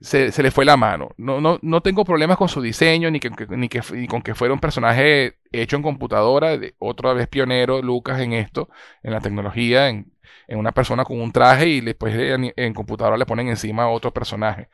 se, 0.00 0.42
le 0.42 0.50
fue 0.50 0.64
la 0.64 0.76
mano. 0.76 1.10
No, 1.16 1.40
no, 1.40 1.58
no 1.62 1.80
tengo 1.80 2.04
problemas 2.04 2.36
con 2.36 2.48
su 2.48 2.60
diseño, 2.60 3.10
ni, 3.10 3.20
que, 3.20 3.30
ni, 3.50 3.68
que, 3.68 3.80
con 4.08 4.22
que 4.22 4.34
fuera 4.34 4.54
un 4.54 4.60
personaje 4.60 5.38
hecho 5.50 5.76
en 5.76 5.82
computadora. 5.82 6.58
otra 6.78 7.12
vez 7.14 7.28
pionero, 7.28 7.82
Lucas, 7.82 8.20
en 8.20 8.32
esto, 8.32 8.68
en 9.02 9.12
la 9.12 9.20
tecnología, 9.20 9.88
en, 9.88 10.12
una 10.48 10.72
persona 10.72 11.04
con 11.04 11.20
un 11.20 11.32
traje 11.32 11.68
y 11.68 11.80
después 11.80 12.14
en, 12.14 12.74
computadora 12.74 13.16
le 13.16 13.26
ponen 13.26 13.48
encima 13.48 13.88
otro 13.88 14.12
personaje. 14.12 14.68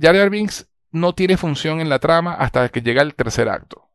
Jar 0.00 0.14
Jar 0.16 0.30
Binks 0.30 0.68
no 0.90 1.14
tiene 1.14 1.36
función 1.36 1.80
en 1.80 1.88
la 1.88 1.98
trama 1.98 2.34
hasta 2.34 2.68
que 2.68 2.82
llega 2.82 3.02
el 3.02 3.14
tercer 3.14 3.48
acto. 3.48 3.88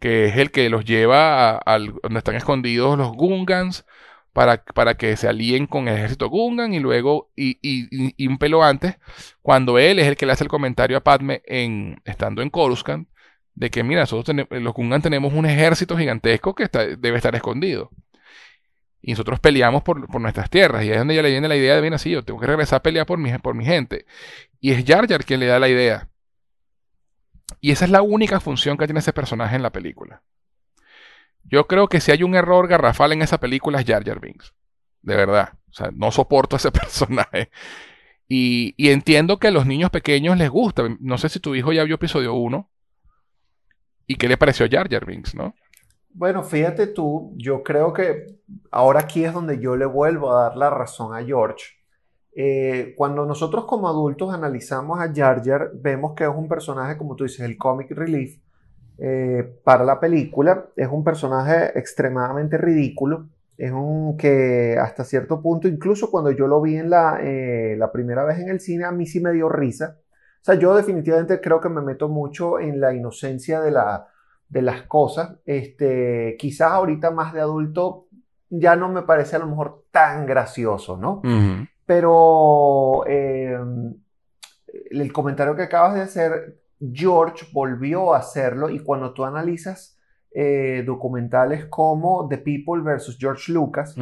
Que 0.00 0.26
es 0.26 0.36
el 0.36 0.50
que 0.50 0.68
los 0.68 0.84
lleva 0.84 1.56
a, 1.56 1.78
donde 1.78 2.18
están 2.18 2.34
escondidos 2.34 2.98
los 2.98 3.12
Gungans 3.12 3.86
para, 4.32 4.64
para, 4.64 4.96
que 4.96 5.16
se 5.16 5.28
alíen 5.28 5.66
con 5.66 5.88
el 5.88 5.96
ejército 5.96 6.28
Gungan 6.28 6.74
y 6.74 6.80
luego, 6.80 7.30
y, 7.36 8.26
un 8.26 8.38
pelo 8.38 8.64
antes, 8.64 8.96
cuando 9.42 9.78
él 9.78 9.98
es 10.00 10.08
el 10.08 10.16
que 10.16 10.26
le 10.26 10.32
hace 10.32 10.44
el 10.44 10.50
comentario 10.50 10.96
a 10.96 11.04
Padme 11.04 11.42
en, 11.46 12.00
estando 12.04 12.42
en 12.42 12.50
Coruscant, 12.50 13.08
de 13.54 13.70
que 13.70 13.84
mira, 13.84 14.00
nosotros 14.00 14.36
los 14.50 14.74
Gungan 14.74 15.02
tenemos 15.02 15.32
un 15.32 15.46
ejército 15.46 15.96
gigantesco 15.96 16.54
que 16.54 16.68
debe 16.98 17.16
estar 17.16 17.34
escondido. 17.36 17.90
Y 19.06 19.10
nosotros 19.10 19.38
peleamos 19.38 19.82
por, 19.82 20.18
nuestras 20.18 20.48
tierras. 20.48 20.82
Y 20.82 20.86
ahí 20.86 20.92
es 20.92 20.98
donde 20.98 21.12
ella 21.12 21.22
le 21.24 21.30
viene 21.30 21.46
la 21.46 21.56
idea 21.56 21.74
de, 21.74 21.82
bien 21.82 21.92
así, 21.92 22.10
yo 22.10 22.24
tengo 22.24 22.40
que 22.40 22.46
regresar 22.46 22.78
a 22.78 22.82
pelear 22.82 23.04
por 23.04 23.18
mi, 23.18 23.36
por 23.36 23.54
mi 23.54 23.66
gente. 23.66 24.06
Y 24.60 24.70
es 24.70 24.82
Jar 24.86 25.06
Jar 25.06 25.26
quien 25.26 25.40
le 25.40 25.46
da 25.46 25.58
la 25.58 25.68
idea. 25.68 26.08
Y 27.60 27.70
esa 27.70 27.84
es 27.84 27.90
la 27.90 28.00
única 28.00 28.40
función 28.40 28.78
que 28.78 28.86
tiene 28.86 29.00
ese 29.00 29.12
personaje 29.12 29.56
en 29.56 29.62
la 29.62 29.72
película. 29.72 30.22
Yo 31.42 31.66
creo 31.66 31.88
que 31.88 32.00
si 32.00 32.12
hay 32.12 32.22
un 32.22 32.34
error 32.34 32.66
garrafal 32.66 33.12
en 33.12 33.20
esa 33.20 33.38
película 33.38 33.78
es 33.78 33.86
Jar 33.86 34.04
Jar 34.06 34.20
Binks. 34.20 34.54
De 35.02 35.16
verdad. 35.16 35.52
O 35.68 35.74
sea, 35.74 35.90
no 35.92 36.10
soporto 36.10 36.56
a 36.56 36.58
ese 36.58 36.70
personaje. 36.72 37.50
Y, 38.26 38.72
y, 38.78 38.88
entiendo 38.88 39.38
que 39.38 39.48
a 39.48 39.50
los 39.50 39.66
niños 39.66 39.90
pequeños 39.90 40.38
les 40.38 40.48
gusta. 40.48 40.82
No 40.98 41.18
sé 41.18 41.28
si 41.28 41.40
tu 41.40 41.54
hijo 41.54 41.74
ya 41.74 41.84
vio 41.84 41.96
episodio 41.96 42.32
1. 42.32 42.70
¿Y 44.06 44.14
qué 44.14 44.28
le 44.28 44.38
pareció 44.38 44.66
Jar 44.70 44.88
Jar 44.88 45.04
Binks, 45.04 45.34
no? 45.34 45.54
Bueno, 46.16 46.44
fíjate 46.44 46.86
tú, 46.86 47.34
yo 47.36 47.64
creo 47.64 47.92
que 47.92 48.38
ahora 48.70 49.00
aquí 49.00 49.24
es 49.24 49.32
donde 49.32 49.58
yo 49.58 49.74
le 49.74 49.84
vuelvo 49.84 50.30
a 50.32 50.44
dar 50.44 50.56
la 50.56 50.70
razón 50.70 51.12
a 51.12 51.24
George. 51.24 51.64
Eh, 52.36 52.94
cuando 52.96 53.26
nosotros 53.26 53.64
como 53.64 53.88
adultos 53.88 54.32
analizamos 54.32 55.00
a 55.00 55.12
Jar 55.12 55.42
Jar, 55.44 55.72
vemos 55.74 56.14
que 56.14 56.22
es 56.22 56.30
un 56.30 56.46
personaje, 56.48 56.96
como 56.96 57.16
tú 57.16 57.24
dices, 57.24 57.40
el 57.40 57.58
comic 57.58 57.90
relief, 57.90 58.38
eh, 58.98 59.58
para 59.64 59.84
la 59.84 59.98
película. 59.98 60.68
Es 60.76 60.88
un 60.88 61.02
personaje 61.02 61.76
extremadamente 61.76 62.58
ridículo. 62.58 63.28
Es 63.56 63.72
un 63.72 64.16
que 64.16 64.78
hasta 64.80 65.02
cierto 65.04 65.42
punto, 65.42 65.66
incluso 65.66 66.12
cuando 66.12 66.30
yo 66.30 66.46
lo 66.46 66.60
vi 66.60 66.76
en 66.76 66.90
la, 66.90 67.18
eh, 67.22 67.74
la 67.76 67.90
primera 67.90 68.24
vez 68.24 68.38
en 68.38 68.50
el 68.50 68.60
cine, 68.60 68.84
a 68.84 68.92
mí 68.92 69.06
sí 69.06 69.20
me 69.20 69.32
dio 69.32 69.48
risa. 69.48 69.98
O 70.42 70.44
sea, 70.44 70.54
yo 70.54 70.76
definitivamente 70.76 71.40
creo 71.40 71.60
que 71.60 71.68
me 71.68 71.82
meto 71.82 72.08
mucho 72.08 72.60
en 72.60 72.80
la 72.80 72.94
inocencia 72.94 73.60
de, 73.60 73.72
la, 73.72 74.08
de 74.48 74.62
las 74.62 74.82
cosas. 74.82 75.36
Este, 75.44 76.36
quizás 76.38 76.72
ahorita 76.72 77.10
más 77.10 77.32
de 77.32 77.40
adulto 77.40 78.06
ya 78.50 78.76
no 78.76 78.88
me 78.88 79.02
parece 79.02 79.36
a 79.36 79.40
lo 79.40 79.46
mejor 79.46 79.84
tan 79.90 80.26
gracioso, 80.26 80.96
¿no? 80.96 81.22
Pero 81.86 83.04
eh, 83.06 83.58
el 84.90 85.12
comentario 85.12 85.56
que 85.56 85.62
acabas 85.62 85.94
de 85.94 86.02
hacer, 86.02 86.60
George 86.92 87.46
volvió 87.52 88.14
a 88.14 88.18
hacerlo 88.18 88.70
y 88.70 88.80
cuando 88.80 89.12
tú 89.12 89.24
analizas 89.24 89.98
eh, 90.36 90.82
documentales 90.84 91.66
como 91.66 92.26
The 92.28 92.38
People 92.38 92.82
versus 92.82 93.16
George 93.18 93.52
Lucas, 93.52 93.94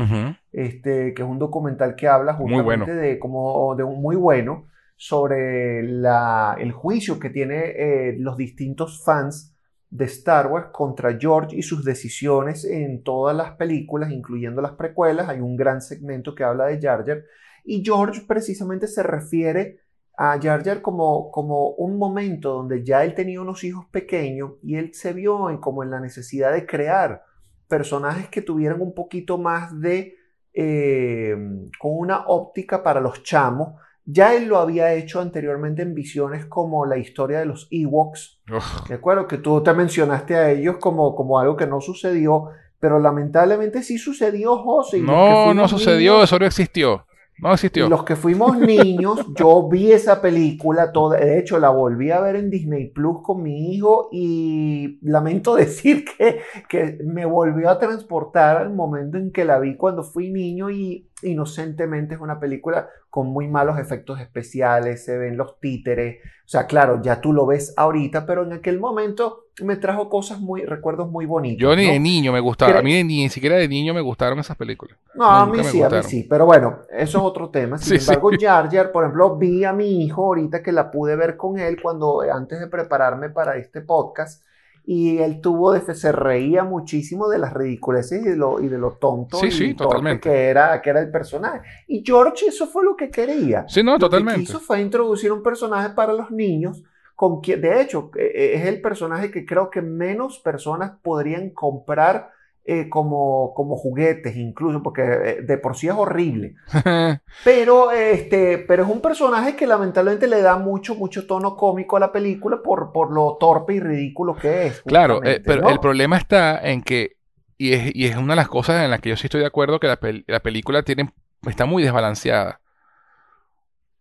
este, 0.50 1.12
que 1.12 1.22
es 1.22 1.28
un 1.28 1.38
documental 1.38 1.94
que 1.94 2.08
habla 2.08 2.34
justamente 2.34 2.94
de, 2.94 3.18
como, 3.18 3.74
de 3.76 3.84
un 3.84 4.00
muy 4.00 4.16
bueno 4.16 4.66
sobre 4.96 5.80
el 5.80 6.72
juicio 6.72 7.18
que 7.18 7.28
tiene 7.30 7.72
eh, 7.76 8.16
los 8.18 8.36
distintos 8.36 9.02
fans 9.04 9.51
de 9.92 10.06
Star 10.06 10.46
Wars 10.46 10.68
contra 10.72 11.18
George 11.18 11.54
y 11.54 11.62
sus 11.62 11.84
decisiones 11.84 12.64
en 12.64 13.02
todas 13.02 13.36
las 13.36 13.56
películas, 13.56 14.10
incluyendo 14.10 14.62
las 14.62 14.72
precuelas. 14.72 15.28
Hay 15.28 15.40
un 15.40 15.54
gran 15.54 15.82
segmento 15.82 16.34
que 16.34 16.44
habla 16.44 16.64
de 16.64 16.80
Jar 16.80 17.04
Jar. 17.06 17.22
Y 17.62 17.84
George 17.84 18.22
precisamente 18.26 18.86
se 18.86 19.02
refiere 19.02 19.80
a 20.16 20.40
Jar 20.40 20.64
Jar 20.64 20.80
como, 20.80 21.30
como 21.30 21.72
un 21.72 21.98
momento 21.98 22.54
donde 22.54 22.82
ya 22.82 23.04
él 23.04 23.14
tenía 23.14 23.42
unos 23.42 23.64
hijos 23.64 23.84
pequeños 23.90 24.52
y 24.62 24.76
él 24.76 24.94
se 24.94 25.12
vio 25.12 25.50
en, 25.50 25.58
como 25.58 25.82
en 25.82 25.90
la 25.90 26.00
necesidad 26.00 26.54
de 26.54 26.64
crear 26.64 27.22
personajes 27.68 28.30
que 28.30 28.40
tuvieran 28.40 28.80
un 28.80 28.94
poquito 28.94 29.36
más 29.36 29.78
de, 29.78 30.16
eh, 30.54 31.36
con 31.78 31.98
una 31.98 32.28
óptica 32.28 32.82
para 32.82 33.00
los 33.00 33.22
chamos. 33.22 33.74
Ya 34.04 34.34
él 34.34 34.46
lo 34.46 34.58
había 34.58 34.92
hecho 34.94 35.20
anteriormente 35.20 35.82
en 35.82 35.94
visiones 35.94 36.46
como 36.46 36.86
la 36.86 36.98
historia 36.98 37.38
de 37.38 37.46
los 37.46 37.68
Ewoks. 37.70 38.40
De 38.88 38.94
acuerdo, 38.94 39.28
que 39.28 39.38
tú 39.38 39.62
te 39.62 39.72
mencionaste 39.72 40.34
a 40.34 40.50
ellos 40.50 40.76
como, 40.78 41.14
como 41.14 41.38
algo 41.38 41.56
que 41.56 41.66
no 41.66 41.80
sucedió, 41.80 42.48
pero 42.80 42.98
lamentablemente 42.98 43.82
sí 43.82 43.98
sucedió, 43.98 44.58
José. 44.58 44.98
No, 45.00 45.54
no 45.54 45.68
sucedió, 45.68 46.22
eso 46.22 46.38
no 46.38 46.46
existió. 46.46 47.06
No 47.38 47.52
existió. 47.52 47.88
Los 47.88 48.04
que 48.04 48.14
fuimos 48.14 48.58
niños, 48.58 49.24
yo 49.36 49.68
vi 49.68 49.92
esa 49.92 50.20
película, 50.20 50.92
toda, 50.92 51.18
de 51.18 51.38
hecho 51.38 51.58
la 51.58 51.70
volví 51.70 52.10
a 52.10 52.20
ver 52.20 52.36
en 52.36 52.50
Disney 52.50 52.88
Plus 52.88 53.22
con 53.22 53.42
mi 53.42 53.74
hijo 53.74 54.08
y 54.12 54.98
lamento 55.02 55.54
decir 55.56 56.04
que, 56.04 56.40
que 56.68 56.98
me 57.04 57.24
volvió 57.24 57.70
a 57.70 57.78
transportar 57.78 58.58
al 58.58 58.74
momento 58.74 59.16
en 59.16 59.32
que 59.32 59.44
la 59.44 59.58
vi 59.58 59.76
cuando 59.76 60.02
fui 60.02 60.30
niño 60.30 60.70
y 60.70 61.08
inocentemente 61.22 62.14
es 62.14 62.20
una 62.20 62.40
película 62.40 62.88
con 63.10 63.28
muy 63.28 63.48
malos 63.48 63.78
efectos 63.78 64.20
especiales, 64.20 65.04
se 65.04 65.18
ven 65.18 65.36
los 65.36 65.60
títeres, 65.60 66.18
o 66.44 66.48
sea, 66.48 66.66
claro, 66.66 67.00
ya 67.02 67.20
tú 67.20 67.32
lo 67.32 67.46
ves 67.46 67.72
ahorita, 67.76 68.26
pero 68.26 68.42
en 68.44 68.52
aquel 68.52 68.78
momento 68.80 69.46
me 69.62 69.76
trajo 69.76 70.08
cosas 70.08 70.40
muy, 70.40 70.64
recuerdos 70.64 71.10
muy 71.10 71.26
bonitos. 71.26 71.60
Yo 71.60 71.76
ni 71.76 71.86
de 71.86 72.00
niño 72.00 72.32
me 72.32 72.40
gustaba, 72.40 72.78
a 72.78 72.82
mí 72.82 73.04
ni, 73.04 73.28
siquiera 73.28 73.56
de 73.56 73.68
niño 73.68 73.94
me 73.94 74.00
gustaron 74.00 74.38
esas 74.38 74.56
películas. 74.56 74.98
No, 75.14 75.24
a 75.24 75.46
mí 75.46 75.62
sí, 75.64 75.82
a 75.82 75.88
mí 75.88 76.02
sí, 76.02 76.26
pero 76.28 76.46
bueno, 76.46 76.80
eso 76.90 77.18
es 77.18 77.24
otro 77.24 77.50
tema. 77.50 77.78
Sin 77.78 77.98
embargo, 77.98 78.30
Jar 78.38 78.70
Jar, 78.70 78.92
por 78.92 79.04
ejemplo, 79.04 79.36
vi 79.36 79.64
a 79.64 79.72
mi 79.72 80.04
hijo 80.04 80.24
ahorita 80.24 80.62
que 80.62 80.72
la 80.72 80.90
pude 80.90 81.16
ver 81.16 81.36
con 81.36 81.58
él 81.58 81.80
cuando, 81.80 82.22
antes 82.22 82.60
de 82.60 82.66
prepararme 82.66 83.30
para 83.30 83.56
este 83.56 83.80
podcast, 83.80 84.42
y 84.84 85.18
él 85.18 85.40
tuvo 85.40 85.72
de 85.72 85.94
se 85.94 86.10
reía 86.10 86.64
muchísimo 86.64 87.28
de 87.28 87.38
las 87.38 87.52
ridiculeces 87.52 88.20
y 88.20 88.30
de 88.30 88.36
lo, 88.36 88.60
y 88.60 88.68
de 88.68 88.78
lo 88.78 88.92
tonto 88.92 89.38
y 89.44 89.76
que 90.20 90.48
era 90.48 90.80
que 90.82 90.90
era 90.90 91.00
el 91.00 91.10
personaje. 91.10 91.60
Y 91.86 92.02
George 92.04 92.46
eso 92.46 92.66
fue 92.66 92.84
lo 92.84 92.96
que 92.96 93.10
quería. 93.10 93.64
Sí 93.68 93.82
no 93.82 93.98
totalmente 93.98 94.38
lo 94.38 94.38
que 94.38 94.46
quiso 94.46 94.60
fue 94.60 94.80
introducir 94.80 95.30
un 95.30 95.42
personaje 95.42 95.90
para 95.90 96.12
los 96.12 96.30
niños 96.30 96.82
con 97.14 97.40
quien 97.40 97.60
de 97.60 97.80
hecho 97.80 98.10
e, 98.16 98.24
e, 98.24 98.54
es 98.56 98.66
el 98.66 98.80
personaje 98.80 99.30
que 99.30 99.46
creo 99.46 99.70
que 99.70 99.82
menos 99.82 100.40
personas 100.40 100.92
podrían 101.02 101.50
comprar 101.50 102.30
eh, 102.64 102.88
como, 102.88 103.54
como 103.54 103.76
juguetes 103.76 104.36
incluso, 104.36 104.84
porque 104.84 105.02
eh, 105.02 105.42
de 105.42 105.58
por 105.58 105.76
sí 105.76 105.88
es 105.88 105.94
horrible. 105.94 106.54
pero, 107.44 107.90
este, 107.90 108.58
pero 108.58 108.84
es 108.84 108.88
un 108.88 109.00
personaje 109.00 109.56
que 109.56 109.66
lamentablemente 109.66 110.28
le 110.28 110.40
da 110.42 110.56
mucho, 110.56 110.94
mucho 110.94 111.26
tono 111.26 111.56
cómico 111.56 111.96
a 111.96 112.00
la 112.00 112.12
película 112.12 112.62
por, 112.62 112.92
por 112.92 113.12
lo 113.12 113.36
torpe 113.40 113.74
y 113.74 113.80
ridículo 113.80 114.36
que 114.36 114.66
es. 114.66 114.82
Claro, 114.82 115.24
eh, 115.24 115.42
pero 115.44 115.68
el 115.68 115.80
problema 115.80 116.16
está 116.16 116.60
en 116.60 116.82
que, 116.82 117.16
y 117.58 117.72
es, 117.72 117.90
y 117.96 118.06
es, 118.06 118.16
una 118.16 118.34
de 118.34 118.36
las 118.36 118.48
cosas 118.48 118.84
en 118.84 118.90
las 118.90 119.00
que 119.00 119.08
yo 119.08 119.16
sí 119.16 119.26
estoy 119.26 119.40
de 119.40 119.46
acuerdo, 119.46 119.80
que 119.80 119.88
la, 119.88 119.98
la 120.28 120.40
película 120.40 120.84
tiene, 120.84 121.12
está 121.48 121.66
muy 121.66 121.82
desbalanceada. 121.82 122.60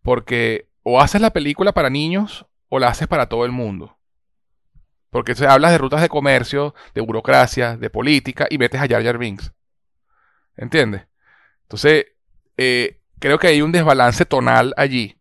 Porque 0.02 0.68
o 0.84 1.00
haces 1.00 1.20
la 1.20 1.30
película 1.30 1.72
para 1.72 1.90
niños 1.90 2.46
o 2.68 2.78
la 2.78 2.88
haces 2.88 3.08
para 3.08 3.28
todo 3.28 3.44
el 3.44 3.50
mundo. 3.52 3.96
Porque 5.12 5.34
se 5.34 5.46
hablas 5.46 5.72
de 5.72 5.78
rutas 5.78 6.00
de 6.00 6.08
comercio, 6.08 6.74
de 6.94 7.02
burocracia, 7.02 7.76
de 7.76 7.90
política 7.90 8.46
y 8.48 8.56
metes 8.56 8.80
a 8.80 8.88
Jar 8.88 9.04
Jar 9.04 9.18
Binks. 9.18 9.52
¿Entiendes? 10.56 11.02
Entonces, 11.64 12.06
eh, 12.56 12.98
creo 13.18 13.38
que 13.38 13.48
hay 13.48 13.60
un 13.60 13.72
desbalance 13.72 14.24
tonal 14.24 14.72
allí. 14.74 15.18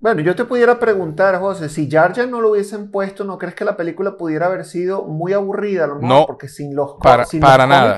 Bueno, 0.00 0.20
yo 0.20 0.34
te 0.34 0.44
pudiera 0.44 0.80
preguntar, 0.80 1.38
José, 1.38 1.68
si 1.68 1.88
Jar 1.88 2.12
Jar 2.12 2.26
no 2.26 2.40
lo 2.40 2.50
hubiesen 2.50 2.90
puesto, 2.90 3.22
¿no 3.22 3.38
crees 3.38 3.54
que 3.54 3.64
la 3.64 3.76
película 3.76 4.16
pudiera 4.16 4.46
haber 4.46 4.64
sido 4.64 5.04
muy 5.04 5.32
aburrida? 5.32 5.86
No, 5.86 6.26
porque 6.26 6.48
sin 6.48 6.74
los, 6.74 6.96
para, 7.00 7.24
para 7.40 7.68
nada, 7.68 7.96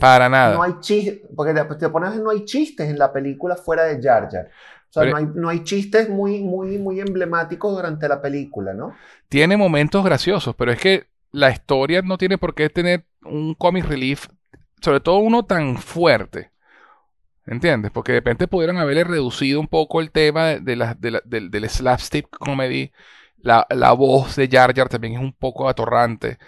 para 0.00 0.28
nada. 0.28 0.54
No 0.54 0.62
hay 0.64 0.74
chistes, 0.80 1.20
porque 1.36 1.54
te 1.54 1.88
pones 1.88 2.16
no 2.16 2.30
hay 2.30 2.44
chistes 2.44 2.90
en 2.90 2.98
la 2.98 3.12
película 3.12 3.54
fuera 3.54 3.84
de 3.84 4.02
Jar 4.02 4.28
Jar. 4.28 4.50
O 4.90 4.92
sea, 4.92 5.04
no, 5.04 5.16
hay, 5.16 5.26
no, 5.34 5.48
hay, 5.48 5.64
chistes 5.64 6.08
muy, 6.08 6.42
muy, 6.42 6.78
muy 6.78 7.00
emblemáticos 7.00 7.74
durante 7.74 8.08
la 8.08 8.22
película, 8.22 8.72
¿no? 8.72 8.94
Tiene 9.28 9.56
momentos 9.56 10.02
graciosos, 10.02 10.54
pero 10.56 10.72
es 10.72 10.80
que 10.80 11.06
la 11.30 11.50
historia 11.50 12.00
no 12.02 12.16
tiene 12.16 12.38
por 12.38 12.54
qué 12.54 12.70
tener 12.70 13.04
un 13.22 13.54
comic 13.54 13.84
relief, 13.84 14.28
sobre 14.80 15.00
todo 15.00 15.18
uno 15.18 15.44
tan 15.44 15.76
fuerte. 15.76 16.52
¿Entiendes? 17.46 17.90
Porque 17.90 18.12
de 18.12 18.18
repente 18.18 18.46
pudieron 18.46 18.76
haberle 18.76 19.04
reducido 19.04 19.58
un 19.58 19.68
poco 19.68 20.00
el 20.00 20.10
tema 20.10 20.56
de 20.56 20.76
la, 20.76 20.94
del, 20.94 21.70
slapstick 21.70 22.28
comedy. 22.30 22.92
La, 23.38 23.66
la, 23.70 23.92
voz 23.92 24.36
de 24.36 24.48
Jar 24.48 24.74
Jar 24.74 24.88
también 24.88 25.14
es 25.14 25.20
un 25.20 25.32
poco 25.32 25.68
atorrante. 25.68 26.38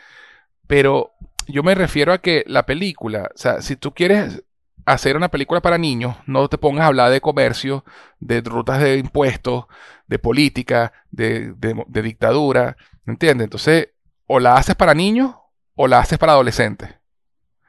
Pero 0.66 1.12
yo 1.46 1.62
me 1.62 1.74
refiero 1.74 2.12
a 2.12 2.18
que 2.18 2.44
la 2.46 2.66
película, 2.66 3.30
o 3.34 3.38
sea, 3.38 3.62
si 3.62 3.76
tú 3.76 3.92
quieres 3.94 4.44
hacer 4.86 5.16
una 5.16 5.30
película 5.30 5.60
para 5.60 5.78
niños, 5.78 6.16
no 6.26 6.48
te 6.48 6.58
pongas 6.58 6.84
a 6.84 6.86
hablar 6.88 7.10
de 7.10 7.20
comercio, 7.20 7.84
de 8.18 8.40
rutas 8.40 8.80
de 8.80 8.98
impuestos, 8.98 9.66
de 10.06 10.18
política, 10.18 10.92
de, 11.10 11.54
dictadura, 11.88 12.76
¿entiendes? 13.06 13.44
Entonces, 13.44 13.90
o 14.26 14.40
la 14.40 14.56
haces 14.56 14.74
para 14.74 14.94
niños 14.94 15.34
o 15.74 15.86
la 15.86 16.00
haces 16.00 16.18
para 16.18 16.32
adolescentes. 16.32 16.90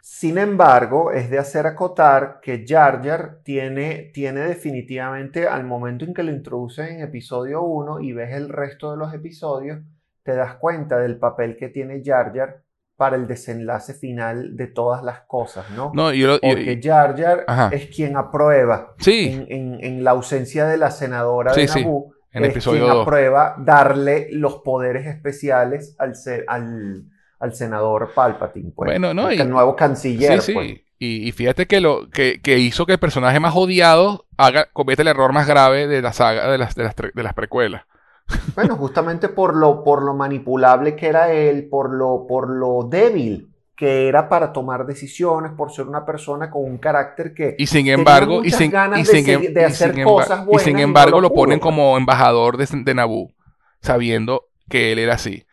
Sin 0.02 0.38
embargo, 0.38 1.12
es 1.12 1.30
de 1.30 1.40
hacer 1.40 1.66
acotar 1.66 2.40
que 2.42 2.66
Jar 2.68 3.02
Jar 3.04 3.40
tiene, 3.44 4.12
tiene 4.14 4.42
definitivamente, 4.42 5.48
al 5.48 5.64
momento 5.64 6.06
en 6.06 6.14
que 6.14 6.24
lo 6.24 6.32
introduces 6.32 6.90
en 6.90 7.02
episodio 7.02 7.62
1 7.62 8.02
y 8.02 8.14
ves 8.14 8.34
el 8.34 8.50
resto 8.50 8.92
de 8.92 8.98
los 8.98 9.14
episodios, 9.14 9.80
te 10.24 10.36
das 10.36 10.56
cuenta 10.56 11.00
del 11.00 11.18
papel 11.18 11.58
que 11.58 11.70
tiene 11.70 12.02
Jar 12.04 12.34
Jar 12.36 12.62
para 13.02 13.16
el 13.16 13.26
desenlace 13.26 13.96
final 13.96 14.56
de 14.56 14.68
todas 14.68 15.02
las 15.02 15.22
cosas, 15.22 15.66
¿no? 15.72 15.92
no 15.96 16.12
Porque 16.40 16.80
Jar 16.84 17.20
Jar 17.20 17.72
es 17.72 17.88
quien 17.88 18.16
aprueba 18.16 18.94
en, 19.04 20.04
la 20.04 20.12
ausencia 20.12 20.68
de 20.68 20.78
la 20.78 20.92
senadora 20.92 21.52
de 21.52 21.66
Naboo, 21.66 22.14
en 22.32 22.46
es 22.46 22.64
quien 22.64 22.84
aprueba 22.84 23.56
darle 23.58 24.28
los 24.34 24.58
poderes 24.58 25.08
especiales 25.08 25.96
al, 25.98 26.14
al, 27.40 27.56
senador 27.56 28.12
Palpatine, 28.14 28.72
pues, 28.76 28.88
bueno, 28.92 29.16
no, 29.16 29.32
el 29.32 29.50
nuevo 29.50 29.76
canciller. 29.76 30.40
Sí, 30.40 30.54
pues. 30.54 30.82
Y, 31.00 31.32
fíjate 31.32 31.66
que 31.66 31.82
lo 31.82 32.08
que, 32.12 32.40
hizo 32.60 32.86
que 32.86 32.94
el 32.94 33.00
personaje 33.00 33.40
más 33.40 33.56
odiado 33.56 34.28
haga, 34.38 34.70
cometa 34.74 35.02
el 35.02 35.08
error 35.08 35.34
más 35.34 35.48
grave 35.48 35.88
de 35.88 36.04
la 36.04 36.14
saga 36.14 36.52
de 36.52 36.60
las, 36.60 36.76
de 36.76 36.84
las, 36.84 36.96
de 36.96 37.24
las 37.24 37.34
precuelas. 37.34 37.82
Bueno, 38.56 38.76
justamente 38.76 39.30
por 39.30 39.56
lo, 39.56 39.84
por 39.84 40.04
lo 40.04 40.14
manipulable 40.14 40.96
que 40.96 41.08
era 41.08 41.32
él, 41.32 41.68
por 41.70 41.92
lo, 41.92 42.26
por 42.28 42.50
lo 42.50 42.84
débil 42.84 43.52
que 43.82 44.08
era 44.08 44.30
para 44.30 44.54
tomar 44.54 44.86
decisiones, 44.86 45.54
por 45.54 45.72
ser 45.72 45.88
una 45.88 46.06
persona 46.06 46.52
con 46.52 46.64
un 46.64 46.78
carácter 46.78 47.34
que 47.34 47.56
y 47.58 47.66
sin 47.66 47.88
embargo 47.88 48.44
y 48.44 48.52
sin, 48.52 48.70
ganas 48.70 49.12
de, 49.12 49.34
em- 49.34 49.66
hacer 49.66 50.04
cosas 50.04 50.46
buenas 50.46 50.68
y 50.68 50.70
sin 50.70 50.80
embargo 50.80 51.20
lo, 51.20 51.34
ponen 51.34 51.60
como 51.60 51.98
embajador 51.98 52.58
de, 52.58 52.68
de 52.72 52.94
Naboo, 52.94 53.32
sabiendo 53.82 54.50
que 54.70 54.92
él 54.92 55.00
era 55.00 55.16
así. 55.16 55.48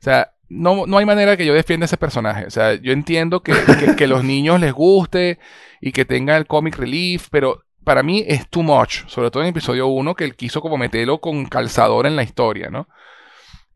O 0.00 0.04
sea, 0.04 0.34
no, 0.50 0.86
no 0.86 0.98
hay 0.98 1.06
manera 1.06 1.38
que 1.38 1.46
yo 1.46 1.54
defienda 1.54 1.86
ese 1.86 1.96
personaje. 1.96 2.44
O 2.44 2.50
sea, 2.50 2.74
yo 2.74 2.92
entiendo 2.92 3.42
que, 3.42 3.54
que, 3.78 3.96
que 3.96 4.06
los 4.06 4.22
niños 4.22 4.60
les 4.60 4.74
guste 4.74 5.38
y 5.80 5.92
que 5.92 6.04
tenga 6.04 6.36
el 6.36 6.46
comic 6.46 6.76
relief, 6.76 7.28
pero 7.30 7.62
para 7.84 8.02
mí 8.02 8.24
es 8.26 8.48
too 8.48 8.62
much, 8.62 9.06
sobre 9.06 9.30
todo 9.30 9.42
en 9.42 9.48
el 9.48 9.50
episodio 9.50 9.86
1, 9.88 10.14
que 10.14 10.24
él 10.24 10.36
quiso 10.36 10.60
como 10.60 10.76
meterlo 10.76 11.20
con 11.20 11.46
calzador 11.46 12.06
en 12.06 12.16
la 12.16 12.22
historia, 12.22 12.70
¿no? 12.70 12.88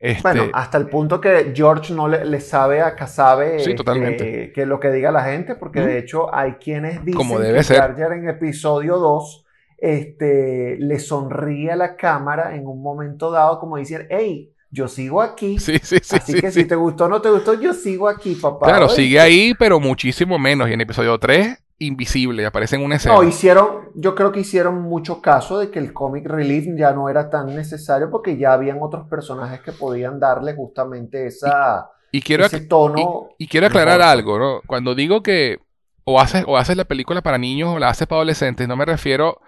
Este, 0.00 0.22
Bueno, 0.22 0.50
hasta 0.52 0.78
el 0.78 0.88
punto 0.88 1.20
que 1.20 1.52
George 1.54 1.92
no 1.92 2.06
le, 2.08 2.24
le 2.24 2.40
sabe 2.40 2.80
a 2.80 2.94
Casabe 2.94 3.58
Sí, 3.58 3.70
este, 3.70 3.74
totalmente. 3.74 4.52
que 4.52 4.64
lo 4.66 4.78
que 4.78 4.90
diga 4.90 5.10
la 5.10 5.24
gente, 5.24 5.56
porque 5.56 5.80
de 5.80 5.98
hecho 5.98 6.32
hay 6.34 6.52
quienes 6.54 7.04
dicen 7.04 7.16
Como 7.16 7.38
debe 7.38 7.58
que 7.58 7.64
ser. 7.64 7.78
Jar 7.78 8.12
en 8.12 8.28
episodio 8.28 8.98
2 8.98 9.44
este, 9.78 10.76
le 10.78 10.98
sonríe 10.98 11.72
a 11.72 11.76
la 11.76 11.96
cámara 11.96 12.54
en 12.54 12.66
un 12.66 12.82
momento 12.82 13.30
dado 13.30 13.58
como 13.60 13.76
diciendo, 13.76 14.06
hey, 14.10 14.52
yo 14.70 14.86
sigo 14.88 15.22
aquí, 15.22 15.58
sí, 15.58 15.78
sí, 15.82 15.98
sí, 16.02 16.16
así 16.16 16.32
sí, 16.32 16.40
que 16.40 16.50
si 16.50 16.64
te 16.64 16.74
gustó 16.74 17.06
o 17.06 17.08
no 17.08 17.22
te 17.22 17.30
gustó, 17.30 17.54
yo 17.54 17.72
sigo 17.72 18.08
aquí, 18.08 18.34
papá. 18.34 18.66
Claro, 18.66 18.88
sigue 18.88 19.18
ahí, 19.18 19.54
pero 19.58 19.80
muchísimo 19.80 20.38
menos. 20.38 20.68
Y 20.68 20.74
en 20.74 20.80
episodio 20.80 21.18
3, 21.18 21.58
invisible, 21.78 22.44
aparece 22.44 22.76
en 22.76 22.82
una 22.82 22.96
escena. 22.96 23.14
No, 23.14 23.22
hicieron, 23.22 23.90
yo 23.94 24.14
creo 24.14 24.32
que 24.32 24.40
hicieron 24.40 24.82
mucho 24.82 25.20
caso 25.22 25.58
de 25.58 25.70
que 25.70 25.78
el 25.78 25.92
comic 25.92 26.26
relief 26.26 26.66
ya 26.76 26.92
no 26.92 27.08
era 27.08 27.30
tan 27.30 27.54
necesario 27.54 28.10
porque 28.10 28.36
ya 28.36 28.52
habían 28.52 28.78
otros 28.80 29.08
personajes 29.08 29.60
que 29.60 29.72
podían 29.72 30.18
darle 30.18 30.54
justamente 30.54 31.26
esa, 31.26 31.90
y 32.10 32.20
quiero, 32.20 32.44
ese 32.44 32.60
tono. 32.60 33.28
y 33.38 33.46
quiero 33.46 33.68
aclarar 33.68 33.98
mejor. 33.98 34.12
algo, 34.12 34.38
¿no? 34.38 34.60
Cuando 34.66 34.94
digo 34.94 35.22
que 35.22 35.60
o 36.04 36.20
haces, 36.20 36.44
o 36.46 36.56
haces 36.56 36.76
la 36.76 36.86
película 36.86 37.22
para 37.22 37.38
niños 37.38 37.74
o 37.74 37.78
la 37.78 37.90
haces 37.90 38.08
para 38.08 38.18
adolescentes, 38.18 38.66
no 38.66 38.76
me 38.76 38.84
refiero 38.84 39.40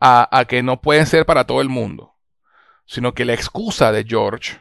a, 0.00 0.28
a 0.36 0.44
que 0.46 0.62
no 0.62 0.80
pueden 0.80 1.06
ser 1.06 1.26
para 1.26 1.44
todo 1.44 1.60
el 1.60 1.68
mundo, 1.68 2.14
sino 2.86 3.12
que 3.12 3.24
la 3.24 3.34
excusa 3.34 3.92
de 3.92 4.04
George 4.04 4.60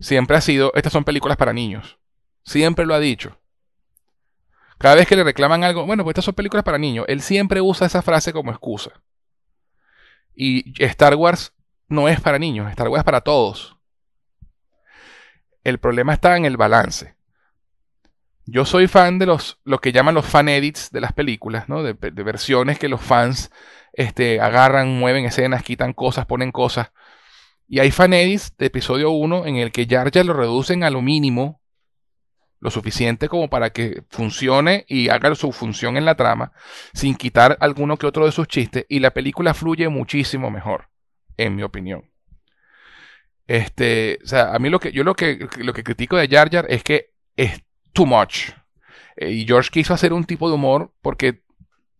siempre 0.00 0.36
ha 0.36 0.40
sido, 0.40 0.72
estas 0.74 0.92
son 0.92 1.04
películas 1.04 1.36
para 1.36 1.52
niños. 1.52 1.98
Siempre 2.44 2.86
lo 2.86 2.94
ha 2.94 2.98
dicho. 2.98 3.36
Cada 4.78 4.94
vez 4.94 5.08
que 5.08 5.16
le 5.16 5.24
reclaman 5.24 5.64
algo, 5.64 5.84
bueno, 5.86 6.04
pues 6.04 6.12
estas 6.12 6.24
son 6.24 6.34
películas 6.34 6.64
para 6.64 6.78
niños, 6.78 7.04
él 7.08 7.20
siempre 7.20 7.60
usa 7.60 7.86
esa 7.86 8.02
frase 8.02 8.32
como 8.32 8.50
excusa. 8.50 8.92
Y 10.34 10.72
Star 10.84 11.16
Wars 11.16 11.52
no 11.88 12.08
es 12.08 12.20
para 12.20 12.38
niños, 12.38 12.70
Star 12.70 12.88
Wars 12.88 13.00
es 13.00 13.04
para 13.04 13.22
todos. 13.22 13.76
El 15.64 15.78
problema 15.78 16.12
está 16.12 16.36
en 16.36 16.44
el 16.44 16.56
balance. 16.56 17.16
Yo 18.46 18.64
soy 18.64 18.86
fan 18.86 19.18
de 19.18 19.26
los 19.26 19.58
lo 19.64 19.80
que 19.80 19.92
llaman 19.92 20.14
los 20.14 20.24
fan 20.24 20.48
edits 20.48 20.90
de 20.90 21.02
las 21.02 21.12
películas, 21.12 21.68
¿no? 21.68 21.82
De, 21.82 21.92
versiones 21.92 22.78
que 22.78 22.88
los 22.88 23.02
fans 23.02 23.50
este, 23.92 24.40
agarran, 24.40 24.98
mueven 24.98 25.26
escenas, 25.26 25.62
quitan 25.62 25.92
cosas, 25.92 26.24
ponen 26.24 26.52
cosas. 26.52 26.92
Y 27.66 27.80
hay 27.80 27.90
fan 27.90 28.14
edits 28.14 28.56
de 28.56 28.66
episodio 28.66 29.10
1 29.10 29.44
en 29.44 29.56
el 29.56 29.72
que 29.72 29.86
Jar 29.86 30.10
Jar 30.10 30.24
lo 30.24 30.32
reducen 30.32 30.84
a 30.84 30.90
lo 30.90 31.02
mínimo, 31.02 31.60
lo 32.60 32.70
suficiente 32.70 33.28
como 33.28 33.48
para 33.48 33.70
que 33.70 34.02
funcione 34.10 34.84
y 34.88 35.08
haga 35.08 35.34
su 35.34 35.52
función 35.52 35.96
en 35.96 36.04
la 36.04 36.16
trama, 36.16 36.52
sin 36.92 37.14
quitar 37.14 37.56
alguno 37.60 37.96
que 37.96 38.06
otro 38.06 38.26
de 38.26 38.32
sus 38.32 38.48
chistes, 38.48 38.84
y 38.88 38.98
la 39.00 39.12
película 39.12 39.54
fluye 39.54 39.88
muchísimo 39.88 40.50
mejor, 40.50 40.88
en 41.36 41.54
mi 41.54 41.62
opinión. 41.62 42.10
Este, 43.46 44.18
o 44.22 44.26
sea, 44.26 44.54
a 44.54 44.58
mí 44.58 44.68
lo 44.68 44.78
que 44.78 44.92
yo 44.92 45.04
lo 45.04 45.14
que 45.14 45.48
lo 45.56 45.72
que 45.72 45.82
critico 45.82 46.16
de 46.16 46.28
Jar 46.28 46.50
Jar 46.50 46.66
es 46.68 46.82
que 46.82 47.12
es 47.34 47.62
too 47.94 48.04
much. 48.04 48.50
Eh, 49.16 49.30
y 49.30 49.46
George 49.46 49.70
quiso 49.70 49.94
hacer 49.94 50.12
un 50.12 50.24
tipo 50.24 50.48
de 50.48 50.54
humor 50.54 50.92
porque 51.00 51.42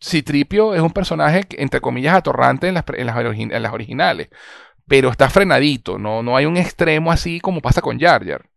Citripio 0.00 0.74
es 0.74 0.82
un 0.82 0.92
personaje 0.92 1.46
entre 1.52 1.80
comillas 1.80 2.14
atorrante 2.14 2.68
en 2.68 2.74
las, 2.74 2.84
en 2.92 3.06
las, 3.06 3.16
en 3.16 3.62
las 3.62 3.72
originales, 3.72 4.28
pero 4.86 5.08
está 5.08 5.30
frenadito, 5.30 5.98
no, 5.98 6.22
no 6.22 6.36
hay 6.36 6.44
un 6.44 6.56
extremo 6.56 7.10
así 7.10 7.40
como 7.40 7.62
pasa 7.62 7.80
con 7.80 7.98
Jar 7.98 8.26
Jar. 8.26 8.48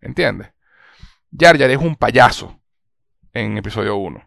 ¿Entiendes? 0.00 0.48
Jar 1.38 1.58
Jar 1.58 1.70
es 1.70 1.78
un 1.78 1.96
payaso 1.96 2.60
en 3.32 3.56
episodio 3.58 3.96
1. 3.96 4.22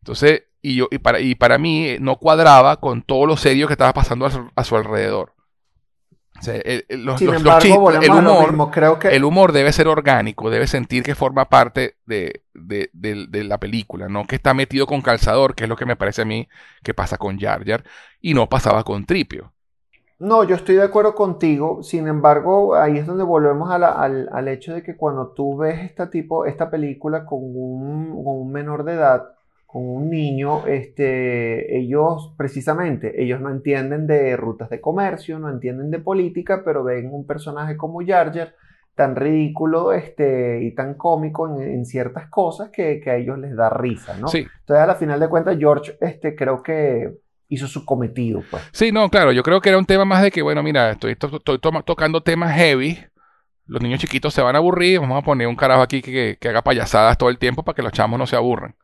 Entonces, 0.00 0.44
y, 0.62 0.76
yo, 0.76 0.88
y, 0.90 0.98
para, 0.98 1.20
y 1.20 1.34
para 1.34 1.58
mí 1.58 1.86
eh, 1.88 1.98
no 2.00 2.16
cuadraba 2.16 2.76
con 2.80 3.02
todo 3.02 3.26
lo 3.26 3.36
serio 3.36 3.66
que 3.66 3.74
estaba 3.74 3.92
pasando 3.92 4.26
a 4.26 4.30
su, 4.30 4.50
a 4.54 4.64
su 4.64 4.76
alrededor. 4.76 5.34
O 6.38 6.42
sea, 6.42 6.54
el- 6.56 6.84
el- 6.88 7.04
los- 7.04 7.18
Sin 7.18 7.28
los- 7.28 7.34
los 7.36 7.40
embargo, 7.42 7.60
chistes- 7.60 7.78
volvemos 7.80 8.04
el 8.04 8.26
humor. 8.52 8.70
Creo 8.70 8.98
que 8.98 9.08
el 9.08 9.24
humor 9.24 9.52
debe 9.52 9.72
ser 9.72 9.88
orgánico, 9.88 10.50
debe 10.50 10.66
sentir 10.66 11.02
que 11.02 11.14
forma 11.14 11.48
parte 11.48 11.96
de, 12.04 12.42
de- 12.52 12.90
de- 12.92 13.26
de 13.28 13.44
la 13.44 13.58
película, 13.58 14.08
no 14.08 14.26
que 14.26 14.36
está 14.36 14.52
metido 14.52 14.86
con 14.86 15.00
calzador, 15.00 15.54
que 15.54 15.64
es 15.64 15.68
lo 15.70 15.76
que 15.76 15.86
me 15.86 15.96
parece 15.96 16.22
a 16.22 16.26
mí 16.26 16.46
que 16.82 16.92
pasa 16.94 17.16
con 17.16 17.38
Jar 17.40 17.64
Jar, 17.66 17.84
y 18.20 18.34
no 18.34 18.48
pasaba 18.48 18.84
con 18.84 19.06
Tripio. 19.06 19.54
No, 20.18 20.44
yo 20.44 20.56
estoy 20.56 20.76
de 20.76 20.82
acuerdo 20.82 21.14
contigo. 21.14 21.82
Sin 21.82 22.08
embargo, 22.08 22.74
ahí 22.74 22.96
es 22.98 23.06
donde 23.06 23.22
volvemos 23.24 23.70
a 23.70 23.78
la- 23.78 23.92
al, 23.92 24.28
al 24.32 24.48
hecho 24.48 24.74
de 24.74 24.82
que 24.82 24.96
cuando 24.96 25.32
tú 25.32 25.56
ves 25.58 25.80
esta 25.84 26.08
tipo, 26.10 26.46
esta 26.46 26.70
película 26.70 27.26
con 27.26 27.40
un, 27.42 28.24
con 28.24 28.36
un 28.40 28.50
menor 28.52 28.84
de 28.84 28.94
edad, 28.94 29.24
con 29.66 29.86
un 29.86 30.08
niño, 30.08 30.66
este, 30.66 31.76
ellos 31.78 32.32
precisamente, 32.38 33.22
ellos 33.22 33.40
no 33.42 33.50
entienden 33.50 34.06
de 34.06 34.36
rutas 34.38 34.70
de 34.70 34.80
comercio, 34.80 35.38
no 35.38 35.50
entienden 35.50 35.90
de 35.90 35.98
política, 35.98 36.62
pero 36.64 36.82
ven 36.84 37.12
un 37.12 37.26
personaje 37.26 37.76
como 37.76 38.00
Jar 38.06 38.32
Jar 38.34 38.54
tan 38.94 39.14
ridículo, 39.16 39.92
este, 39.92 40.62
y 40.62 40.74
tan 40.74 40.94
cómico 40.94 41.46
en, 41.48 41.60
en 41.62 41.84
ciertas 41.84 42.30
cosas 42.30 42.70
que, 42.70 43.00
que 43.00 43.10
a 43.10 43.16
ellos 43.16 43.38
les 43.38 43.54
da 43.54 43.68
risa, 43.68 44.16
¿no? 44.16 44.28
Sí, 44.30 44.46
Entonces, 44.60 44.82
a 44.82 44.86
la 44.86 44.94
final 44.94 45.20
de 45.20 45.28
cuentas, 45.28 45.58
George, 45.58 45.98
este, 46.00 46.34
creo 46.34 46.62
que 46.62 47.18
hizo 47.48 47.66
su 47.68 47.84
cometido, 47.84 48.42
pues. 48.50 48.62
sí, 48.72 48.90
no, 48.92 49.08
claro, 49.08 49.30
yo 49.32 49.42
creo 49.42 49.60
que 49.60 49.68
era 49.68 49.78
un 49.78 49.86
tema 49.86 50.04
más 50.04 50.22
de 50.22 50.30
que, 50.30 50.42
bueno, 50.42 50.62
mira, 50.62 50.90
estoy, 50.90 51.14
to- 51.16 51.40
tocando 51.40 52.22
temas 52.22 52.54
heavy, 52.56 52.98
los 53.66 53.80
niños 53.82 54.00
chiquitos 54.00 54.32
se 54.34 54.42
van 54.42 54.54
a 54.56 54.58
aburrir, 54.58 55.00
vamos 55.00 55.18
a 55.22 55.24
poner 55.24 55.46
un 55.46 55.56
carajo 55.56 55.82
aquí 55.82 56.02
que, 56.02 56.10
que- 56.12 56.36
que 56.40 56.48
haga 56.48 56.62
payasadas 56.62 57.16
todo 57.18 57.30
el 57.30 57.38
tiempo 57.38 57.62
para 57.64 57.74
que 57.76 57.82
los 57.82 57.92
chamos 57.92 58.18
no 58.18 58.26
se 58.26 58.36
aburran. 58.36 58.74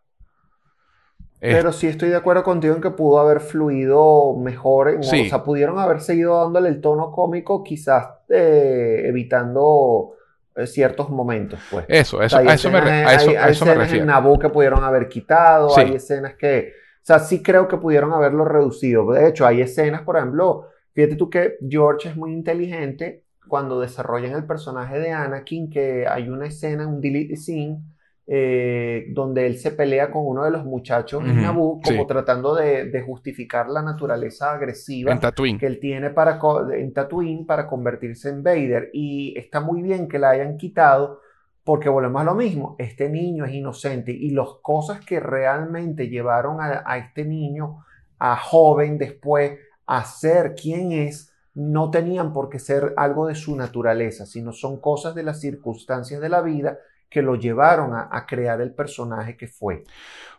Eh, 1.40 1.54
Pero 1.54 1.72
sí 1.72 1.88
estoy 1.88 2.08
de 2.08 2.14
acuerdo 2.16 2.44
contigo 2.44 2.74
en 2.76 2.80
que 2.80 2.90
pudo 2.90 3.18
haber 3.18 3.40
fluido 3.40 4.36
mejor. 4.36 4.90
en- 4.90 5.02
Sí. 5.02 5.22
O 5.26 5.28
sea, 5.28 5.42
pudieron 5.42 5.78
haber 5.80 6.00
seguido 6.00 6.40
dándole 6.40 6.68
el 6.68 6.80
tono 6.80 7.10
cómico, 7.10 7.64
quizás 7.64 8.06
eh, 8.28 9.02
evitando 9.06 10.12
eh, 10.54 10.66
ciertos 10.68 11.08
momentos, 11.10 11.58
pues. 11.70 11.84
eso, 11.88 12.18
O 12.18 12.22
eso, 12.22 12.38
sea, 12.40 12.54
eso 12.54 12.70
me, 12.70 12.78
a 12.78 13.14
eso- 13.14 13.30
hay- 13.30 13.36
a 13.36 13.44
hay 13.46 13.52
eso 13.52 13.64
me 13.64 13.70
escenas 13.72 13.74
en 13.74 13.78
refiero. 13.80 14.04
Naboo 14.06 14.38
que 14.38 14.48
pudieron 14.50 14.84
haber 14.84 15.08
quitado, 15.08 15.70
Sí. 15.70 15.80
hay 15.80 15.94
escenas 15.94 16.34
que, 16.34 16.74
o 17.02 17.04
sea, 17.04 17.18
sí 17.20 17.42
creo 17.42 17.68
que 17.68 17.76
pudieron 17.78 18.12
haberlo 18.12 18.44
reducido. 18.44 19.10
De 19.12 19.28
hecho, 19.28 19.46
hay 19.46 19.60
escenas, 19.60 20.02
por 20.02 20.16
ejemplo, 20.16 20.66
fíjate 20.94 21.16
tú 21.16 21.28
que 21.30 21.56
George 21.68 22.08
es 22.10 22.16
muy 22.16 22.32
inteligente 22.32 23.24
cuando 23.48 23.80
desarrollan 23.80 24.32
el 24.34 24.46
personaje 24.46 24.98
de 25.00 25.10
Anakin, 25.10 25.68
que 25.70 26.06
hay 26.06 26.28
una 26.28 26.46
escena, 26.46 26.86
un 26.86 27.00
delete 27.00 27.36
scene, 27.36 27.80
eh, 28.26 29.06
donde 29.10 29.46
él 29.46 29.58
se 29.58 29.72
pelea 29.72 30.10
con 30.10 30.26
uno 30.26 30.44
de 30.44 30.50
los 30.52 30.64
muchachos 30.64 31.28
en 31.28 31.40
Ujú, 31.40 31.40
Naboo, 31.40 31.82
como 31.82 32.06
sí. 32.06 32.06
tratando 32.06 32.54
de, 32.54 32.86
de 32.86 33.02
justificar 33.02 33.68
la 33.68 33.82
naturaleza 33.82 34.52
agresiva 34.52 35.12
En 35.12 35.18
que 35.58 35.66
él 35.66 35.80
tiene 35.80 36.10
para 36.10 36.38
en 36.72 36.92
Tatooine 36.92 37.46
para 37.46 37.66
convertirse 37.66 38.28
en 38.28 38.42
Vader. 38.42 38.90
Y 38.92 39.36
está 39.38 39.60
muy 39.60 39.82
bien 39.82 40.08
que 40.08 40.18
la 40.18 40.30
hayan 40.30 40.56
quitado 40.56 41.20
porque 41.64 41.88
volvemos 41.88 42.22
a 42.22 42.24
lo 42.24 42.34
mismo. 42.34 42.76
Este 42.78 43.08
niño 43.08 43.44
es 43.44 43.52
inocente 43.52 44.12
y 44.12 44.30
las 44.30 44.48
cosas 44.62 45.04
que 45.04 45.20
realmente 45.20 46.08
llevaron 46.08 46.58
a, 46.60 46.96
este 46.96 47.24
niño, 47.24 47.84
a 48.18 48.36
joven 48.36 48.98
después, 48.98 49.58
a 49.86 50.04
ser 50.04 50.54
quien 50.54 50.92
es, 50.92 51.32
no 51.54 51.90
tenían 51.90 52.32
por 52.32 52.48
qué 52.48 52.58
ser 52.58 52.94
algo 52.96 53.26
de 53.26 53.34
su 53.34 53.54
naturaleza, 53.56 54.26
sino 54.26 54.52
son 54.52 54.80
cosas 54.80 55.14
de 55.14 55.22
las 55.22 55.40
circunstancias 55.40 56.20
de 56.20 56.28
la 56.28 56.40
vida 56.40 56.78
que 57.08 57.22
lo 57.22 57.36
llevaron 57.36 57.94
a, 57.94 58.08
a 58.10 58.26
crear 58.26 58.60
el 58.60 58.74
personaje 58.74 59.36
que 59.36 59.46
fue. 59.46 59.84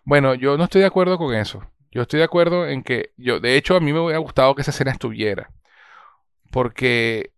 Bueno, 0.04 0.34
yo 0.34 0.58
no 0.58 0.64
estoy 0.64 0.82
de 0.82 0.88
acuerdo 0.88 1.18
con 1.18 1.34
eso. 1.36 1.62
Yo 1.91 2.02
estoy 2.02 2.18
de 2.18 2.26
acuerdo 2.26 2.68
en 2.68 2.82
que, 2.82 3.12
yo, 3.18 3.40
de 3.40 3.56
hecho, 3.56 3.76
a 3.76 3.80
mí 3.80 3.94
me 3.94 4.00
hubiera 4.00 4.18
gustado 4.18 4.56
que 4.56 4.64
esa 4.64 4.72
escena 4.72 4.91
estuviera. 4.91 5.52
Porque 6.52 7.32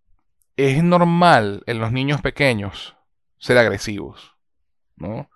es 0.56 0.82
normal 0.82 1.64
en 1.66 1.80
los 1.80 1.92
niños 1.92 2.22
pequeños 2.22 2.95
ser 3.46 3.58
agresivos, 3.58 4.36
¿no? 4.98 5.30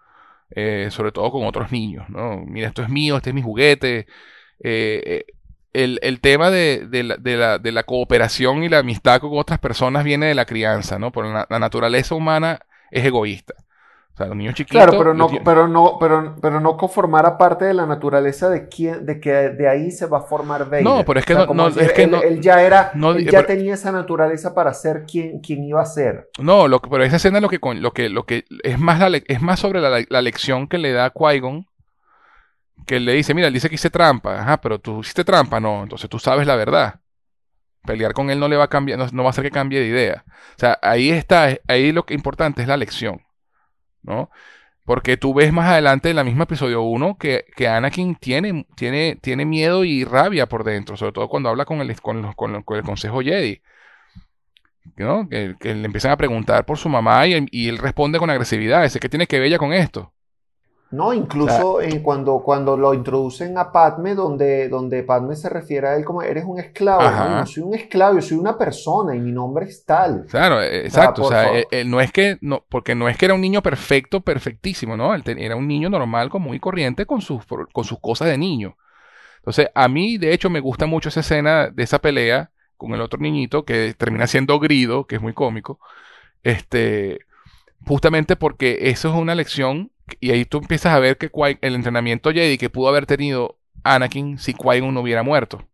Eh, 0.51 0.89
sobre 0.91 1.11
todo 1.11 1.31
con 1.31 1.45
otros 1.45 1.71
niños, 1.71 2.09
¿no? 2.09 2.37
Mira, 2.45 2.69
esto 2.69 2.83
es 2.83 2.89
mío, 2.89 3.17
este 3.17 3.31
es 3.31 3.35
mi 3.35 3.41
juguete. 3.43 4.07
Eh, 4.63 5.03
eh, 5.05 5.25
el, 5.73 5.99
el 6.03 6.21
tema 6.21 6.51
de, 6.51 6.87
de 6.89 7.03
la, 7.03 7.17
de 7.17 7.37
la- 7.37 7.59
de 7.59 7.71
la 7.71 7.83
cooperación 7.83 8.63
y 8.63 8.69
la 8.69 8.79
amistad 8.79 9.21
con 9.21 9.37
otras 9.37 9.59
personas 9.59 10.03
viene 10.03 10.27
de 10.27 10.35
la 10.35 10.45
crianza, 10.45 10.99
¿no? 10.99 11.11
Por 11.11 11.25
la, 11.27 11.47
la 11.49 11.59
naturaleza 11.59 12.15
humana 12.15 12.59
es 12.91 13.05
egoísta. 13.05 13.55
Sea. 14.27 14.65
Claro, 14.65 14.91
pero 14.97 15.13
no, 15.13 15.29
pero 15.45 15.67
no, 15.67 15.97
pero, 15.99 16.35
pero 16.41 16.59
no 16.59 16.75
conformara 16.75 17.37
parte 17.37 17.65
de 17.65 17.73
la 17.73 17.85
naturaleza 17.85 18.49
de 18.49 18.67
quién, 18.67 19.05
de 19.05 19.19
que 19.19 19.31
de 19.31 19.69
ahí 19.69 19.91
se 19.91 20.05
va 20.07 20.19
a 20.19 20.21
formar 20.21 20.65
Vader. 20.65 20.83
No, 20.83 21.05
pero 21.05 21.19
es 21.19 21.25
que 21.25 21.33
O 21.33 21.35
sea, 21.37 21.43
no- 21.43 21.47
como 21.47 21.61
no, 21.63 21.69
decir, 21.69 21.83
es 21.83 21.93
que 21.93 22.03
él, 22.03 22.11
no- 22.11 22.21
él 22.21 22.41
ya 22.41 22.61
era, 22.61 22.91
no, 22.95 23.11
él 23.11 23.23
ya 23.25 23.31
pero- 23.39 23.47
tenía 23.47 23.73
esa 23.75 23.91
naturaleza 23.91 24.53
para 24.53 24.73
ser 24.73 25.05
quien, 25.09 25.39
quien 25.39 25.63
iba 25.63 25.81
a 25.81 25.85
ser. 25.85 26.29
No, 26.39 26.67
lo 26.67 26.81
pero 26.81 27.03
esa 27.03 27.15
escena 27.15 27.39
lo 27.39 27.49
que, 27.49 27.59
lo 27.75 27.91
que, 27.93 28.09
lo 28.09 28.25
que 28.25 28.43
es 28.63 28.77
más, 28.77 28.99
la, 28.99 29.17
es 29.25 29.41
más 29.41 29.59
sobre 29.59 29.79
la, 29.79 30.03
la 30.09 30.21
lección 30.21 30.67
que 30.67 30.77
le 30.77 30.91
da 30.91 31.05
a 31.05 31.13
Qui-Gon, 31.13 31.65
que 32.85 32.97
él 32.97 33.05
le 33.05 33.13
dice, 33.13 33.33
mira, 33.33 33.47
él 33.47 33.53
dice 33.53 33.69
que 33.69 33.75
hice 33.75 33.89
trampa, 33.89 34.39
ajá, 34.39 34.59
pero 34.61 34.79
tú 34.79 34.99
hiciste 35.01 35.23
trampa, 35.23 35.59
no, 35.59 35.83
entonces 35.83 36.09
tú 36.09 36.19
sabes 36.19 36.45
la 36.47 36.55
verdad. 36.55 36.95
Pelear 37.85 38.13
con 38.13 38.29
él 38.29 38.39
no 38.39 38.47
le 38.49 38.57
va 38.57 38.65
a 38.65 38.69
cambiar, 38.69 38.99
no, 38.99 39.07
no 39.13 39.23
va 39.23 39.29
a 39.29 39.31
hacer 39.31 39.43
que 39.45 39.51
cambie 39.51 39.79
de 39.79 39.87
idea. 39.87 40.23
O 40.27 40.59
sea, 40.59 40.77
ahí 40.81 41.09
está, 41.11 41.47
ahí 41.67 41.91
lo 41.93 42.05
que 42.05 42.13
importante 42.13 42.61
es 42.61 42.67
la 42.67 42.75
lección, 42.77 43.21
¿no? 44.03 44.29
Porque 44.85 45.17
tú 45.17 45.33
ves 45.33 45.53
más 45.53 45.69
adelante 45.69 46.09
en 46.09 46.15
la 46.15 46.23
misma 46.23 46.45
episodio 46.45 46.81
1 46.81 47.17
que, 47.17 47.45
que 47.55 47.67
Anakin 47.67 48.15
tiene, 48.15 48.65
tiene, 48.75 49.17
tiene 49.21 49.45
miedo 49.45 49.83
y 49.85 50.03
rabia 50.03 50.47
por 50.47 50.63
dentro, 50.63 50.97
sobre 50.97 51.11
todo 51.13 51.29
cuando 51.29 51.49
habla 51.49 51.65
con 51.65 51.81
el, 51.81 52.01
con 52.01 52.33
con 52.33 52.55
el 52.55 52.83
Consejo 52.83 53.21
Jedi. 53.21 53.61
¿no? 54.97 55.27
Que, 55.29 55.55
le 55.61 55.85
empiezan 55.85 56.11
a 56.11 56.17
preguntar 56.17 56.65
por 56.65 56.77
su 56.77 56.89
mamá 56.89 57.27
y, 57.27 57.45
y 57.51 57.69
él 57.69 57.77
responde 57.77 58.19
con 58.19 58.29
agresividad. 58.29 58.85
Ese 58.85 58.99
que 58.99 59.09
tiene 59.09 59.27
que 59.27 59.39
ver 59.39 59.47
ella 59.47 59.57
con 59.57 59.73
esto. 59.73 60.13
No, 60.91 61.13
incluso 61.13 61.77
cuando, 62.01 62.39
cuando 62.39 62.75
lo 62.75 62.95
introducen 62.95 63.57
a 63.59 63.71
Padme, 63.71 64.15
donde, 64.15 64.69
donde 64.69 65.03
Padme 65.03 65.35
se 65.35 65.47
refiere 65.47 65.87
a 65.87 65.95
él 65.95 66.03
como 66.03 66.23
eres 66.23 66.45
un 66.45 66.59
esclavo. 66.59 67.01
¿no? 67.01 67.45
soy 67.45 67.63
un 67.63 67.75
esclavo, 67.75 68.15
yo 68.15 68.21
soy 68.21 68.37
una 68.37 68.57
persona 68.57 69.15
y 69.15 69.19
mi 69.19 69.31
nombre 69.31 69.65
es 69.65 69.85
tal. 69.85 70.25
Claro, 70.27 70.59
e, 70.61 70.85
exacto. 70.85 71.23
O 71.23 71.29
sea, 71.29 71.51
no 71.85 72.01
es 72.01 72.11
que, 72.11 72.39
no, 72.41 72.65
porque 72.69 72.95
no 72.95 73.07
es 73.07 73.17
que 73.17 73.25
era 73.25 73.35
un 73.35 73.41
niño 73.41 73.61
perfecto, 73.61 74.21
perfectísimo, 74.21 74.97
¿no? 74.97 75.13
Él 75.13 75.23
era 75.25 75.55
un 75.55 75.67
niño 75.67 75.89
normal, 75.89 76.29
común 76.29 76.55
y 76.55 76.59
corriente 76.59 77.05
con 77.05 77.21
sus, 77.21 77.45
con 77.45 77.83
sus 77.83 77.99
cosas 77.99 78.27
de 78.29 78.37
niño. 78.39 78.75
Entonces, 79.37 79.69
a 79.75 79.87
mí, 79.87 80.17
de 80.17 80.33
hecho, 80.33 80.49
me 80.49 80.59
gusta 80.59 80.87
mucho 80.87 81.09
esa 81.09 81.19
escena 81.19 81.69
de 81.69 81.83
esa 81.83 81.99
pelea 81.99 82.51
con 82.77 82.93
el 82.93 83.01
otro 83.01 83.19
niñito 83.19 83.63
que 83.63 83.93
termina 83.95 84.25
siendo 84.25 84.59
Grido, 84.59 85.05
que 85.05 85.17
es 85.17 85.21
muy 85.21 85.33
cómico. 85.33 85.79
Este, 86.43 87.19
justamente 87.85 88.35
porque 88.35 88.79
eso 88.89 89.09
es 89.09 89.15
una 89.15 89.35
lección 89.35 89.91
y 90.19 90.31
ahí 90.31 90.45
tú 90.45 90.59
empiezas 90.59 90.93
a 90.93 90.99
ver 90.99 91.17
que 91.17 91.31
el 91.61 91.75
entrenamiento 91.75 92.31
Jedi 92.31 92.57
que 92.57 92.69
pudo 92.69 92.89
haber 92.89 93.05
tenido 93.05 93.59
Anakin 93.83 94.37
si 94.37 94.53
Qui-Gon 94.53 94.93
no 94.93 95.01
hubiera 95.01 95.23
muerto. 95.23 95.67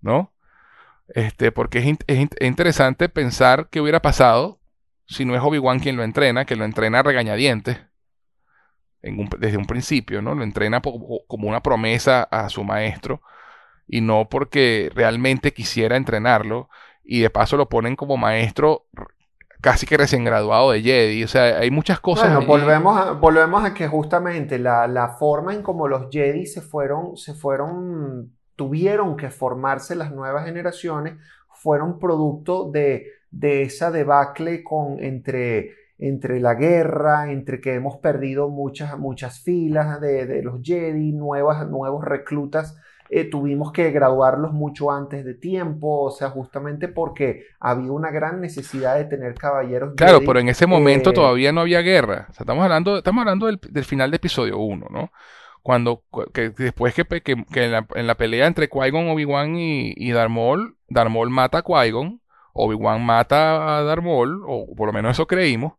¿No? 0.00 0.32
Este, 1.08 1.52
porque 1.52 1.78
es, 2.06 2.28
interesante 2.40 3.08
pensar 3.08 3.68
qué 3.70 3.80
hubiera 3.80 4.00
pasado 4.00 4.60
si 5.06 5.24
no 5.24 5.34
es 5.34 5.42
Obi-Wan 5.42 5.80
quien 5.80 5.96
lo 5.96 6.04
entrena, 6.04 6.44
que 6.44 6.56
lo 6.56 6.64
entrena 6.64 7.02
regañadientes 7.02 7.78
desde 9.02 9.56
un 9.56 9.66
principio, 9.66 10.22
¿no? 10.22 10.34
Lo 10.34 10.44
entrena 10.44 10.80
como 10.80 11.48
una 11.48 11.62
promesa 11.62 12.22
a 12.22 12.48
su 12.48 12.62
maestro 12.64 13.20
y 13.86 14.00
no 14.00 14.28
porque 14.28 14.90
realmente 14.94 15.52
quisiera 15.52 15.96
entrenarlo 15.96 16.70
y 17.04 17.20
de 17.20 17.30
paso 17.30 17.56
lo 17.56 17.68
ponen 17.68 17.96
como 17.96 18.16
maestro 18.16 18.86
casi 19.62 19.86
que 19.86 19.96
recién 19.96 20.24
graduado 20.24 20.72
de 20.72 20.82
Jedi. 20.82 21.24
O 21.24 21.28
sea, 21.28 21.58
hay 21.58 21.70
muchas 21.70 22.00
cosas. 22.00 22.34
Bueno, 22.34 22.46
volvemos 22.46 22.98
a, 22.98 23.12
volvemos 23.12 23.64
a 23.64 23.72
que 23.72 23.88
justamente 23.88 24.58
la, 24.58 24.86
la, 24.86 25.10
forma 25.10 25.54
en 25.54 25.62
como 25.62 25.88
los 25.88 26.08
Jedi 26.10 26.44
se 26.46 26.60
fueron, 26.60 27.16
se 27.16 27.32
fueron, 27.32 28.32
tuvieron 28.56 29.16
que 29.16 29.30
formarse 29.30 29.94
las 29.94 30.12
nuevas 30.12 30.44
generaciones, 30.44 31.14
fueron 31.48 31.98
producto 31.98 32.70
de, 32.70 33.06
de 33.30 33.62
esa 33.62 33.90
debacle 33.90 34.64
con, 34.64 34.98
entre, 34.98 35.70
entre 35.96 36.40
la 36.40 36.54
guerra, 36.54 37.30
entre 37.30 37.60
que 37.60 37.74
hemos 37.74 37.98
perdido 37.98 38.48
muchas, 38.48 38.98
muchas 38.98 39.38
filas 39.38 40.00
de, 40.00 40.26
de 40.26 40.42
los 40.42 40.60
Jedi, 40.62 41.12
nuevas, 41.12 41.68
nuevos 41.68 42.04
reclutas 42.04 42.76
eh, 43.14 43.28
tuvimos 43.28 43.72
que 43.72 43.90
graduarlos 43.90 44.54
mucho 44.54 44.90
antes 44.90 45.22
de 45.22 45.34
tiempo, 45.34 46.00
o 46.04 46.10
sea, 46.10 46.30
justamente 46.30 46.88
porque 46.88 47.44
había 47.60 47.92
una 47.92 48.10
gran 48.10 48.40
necesidad 48.40 48.96
de 48.96 49.04
tener 49.04 49.34
caballeros. 49.34 49.92
Claro, 49.98 50.20
pero 50.24 50.38
en 50.38 50.48
ese 50.48 50.66
momento 50.66 51.10
eh, 51.10 51.12
todavía 51.12 51.52
no 51.52 51.60
había 51.60 51.82
guerra. 51.82 52.28
O 52.30 52.32
sea, 52.32 52.44
estamos 52.44 52.64
hablando, 52.64 52.96
estamos 52.96 53.20
hablando 53.20 53.48
del, 53.48 53.84
final 53.84 54.10
de 54.10 54.16
episodio 54.16 54.58
1, 54.60 54.86
¿no? 54.88 55.12
Cuando, 55.60 56.04
que, 56.32 56.48
después 56.48 56.94
que, 56.94 57.04
que, 57.20 57.32
en, 57.54 58.06
la, 58.06 58.14
pelea 58.14 58.46
entre 58.46 58.70
Qui-Gon, 58.70 59.10
Obi-Wan 59.10 59.56
y, 59.56 59.92
y 59.94 60.12
Darth 60.12 60.30
Maul, 60.30 60.78
Darth 60.88 61.10
Maul 61.10 61.28
mata 61.28 61.58
a 61.58 61.62
Qui-Gon, 61.62 62.18
Obi-Wan 62.54 63.04
mata 63.04 63.76
a 63.76 63.82
Darth 63.82 64.02
Maul, 64.02 64.42
o 64.46 64.74
por 64.74 64.86
lo 64.86 64.94
menos 64.94 65.12
eso 65.12 65.26
creímos, 65.26 65.74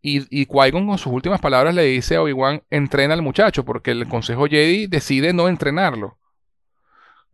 y, 0.00 0.22
y 0.30 0.46
Qui-Gon 0.46 0.86
con 0.86 0.98
sus 0.98 1.12
últimas 1.12 1.40
palabras 1.40 1.74
le 1.74 1.82
dice 1.82 2.14
a 2.14 2.22
Obi-Wan, 2.22 2.62
entrena 2.70 3.14
al 3.14 3.22
muchacho, 3.22 3.64
porque 3.64 3.90
el 3.90 4.06
Consejo 4.06 4.46
Jedi 4.46 4.86
decide 4.86 5.32
no 5.32 5.48
entrenarlo. 5.48 6.18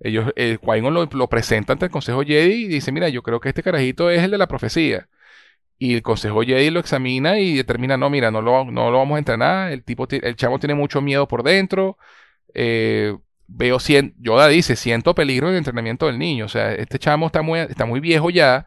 Ellos, 0.04 0.32
el 0.34 0.60
Qui-Gon 0.60 1.08
lo, 1.12 1.28
presenta 1.28 1.72
ante 1.72 1.86
el 1.86 1.92
Consejo 1.92 2.22
Jedi 2.22 2.64
y 2.64 2.68
dice, 2.68 2.90
mira, 2.90 3.08
yo 3.08 3.22
creo 3.22 3.40
que 3.40 3.48
este 3.50 3.62
carajito 3.62 4.10
es 4.10 4.22
el 4.22 4.32
de 4.32 4.38
la 4.38 4.48
profecía. 4.48 5.08
Y 5.78 5.94
el 5.94 6.02
Consejo 6.02 6.42
Jedi 6.42 6.70
lo 6.70 6.80
examina 6.80 7.38
y 7.38 7.54
determina, 7.54 7.96
no, 7.96 8.10
mira, 8.10 8.30
no 8.32 8.42
lo, 8.42 8.64
no 8.64 8.90
lo 8.90 8.98
vamos 8.98 9.16
a 9.16 9.18
entrenar, 9.20 9.72
el 9.72 9.84
tipo, 9.84 10.06
el 10.10 10.36
chamo 10.36 10.58
tiene 10.58 10.74
mucho 10.74 11.00
miedo 11.00 11.28
por 11.28 11.44
dentro, 11.44 11.98
eh, 12.54 13.16
veo, 13.46 13.78
Yoda 14.18 14.48
dice, 14.48 14.76
siento 14.76 15.14
peligro 15.14 15.48
en 15.48 15.54
el 15.54 15.58
entrenamiento 15.58 16.06
del 16.06 16.18
niño, 16.18 16.46
o 16.46 16.48
sea, 16.48 16.72
este 16.74 16.98
chamo 16.98 17.26
está 17.26 17.42
muy, 17.42 17.60
está 17.60 17.84
muy 17.86 18.00
viejo 18.00 18.30
ya, 18.30 18.66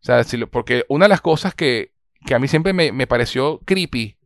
o 0.00 0.04
sea, 0.04 0.24
porque 0.50 0.84
una 0.88 1.04
de 1.04 1.10
las 1.10 1.20
cosas 1.20 1.54
que, 1.54 1.92
que 2.26 2.34
a 2.34 2.38
mí 2.38 2.48
siempre 2.48 2.72
me, 2.72 2.92
me, 2.92 3.06
pareció 3.06 3.60
creepy 3.64 4.18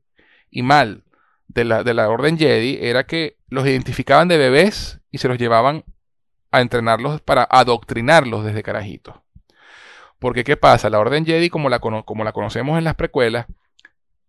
y 0.51 0.63
mal 0.63 1.05
de 1.49 1.65
la, 1.65 1.85
de 1.85 1.95
la 1.95 2.09
Orden 2.09 2.39
Jedi 2.39 2.79
era 2.81 3.05
que 3.05 3.37
los 3.49 3.67
identificaban 3.67 4.29
de 4.29 4.39
bebés 4.39 5.01
y 5.11 5.19
se 5.19 5.29
los 5.29 5.39
llevaban 5.39 5.85
a 6.57 6.61
entrenarlos 6.61 7.21
para 7.21 7.47
adoctrinarlos 7.51 8.45
desde 8.45 8.63
carajitos. 8.63 9.17
Porque 10.19 10.45
¿qué 10.45 10.57
pasa? 10.57 10.91
La 10.91 10.99
orden 10.99 11.27
Jedi, 11.27 11.51
como 11.51 11.69
la, 11.69 11.79
como 11.79 12.25
la 12.25 12.33
conocemos 12.33 12.79
en 12.79 12.85
las 12.85 12.95
precuelas, 12.95 13.47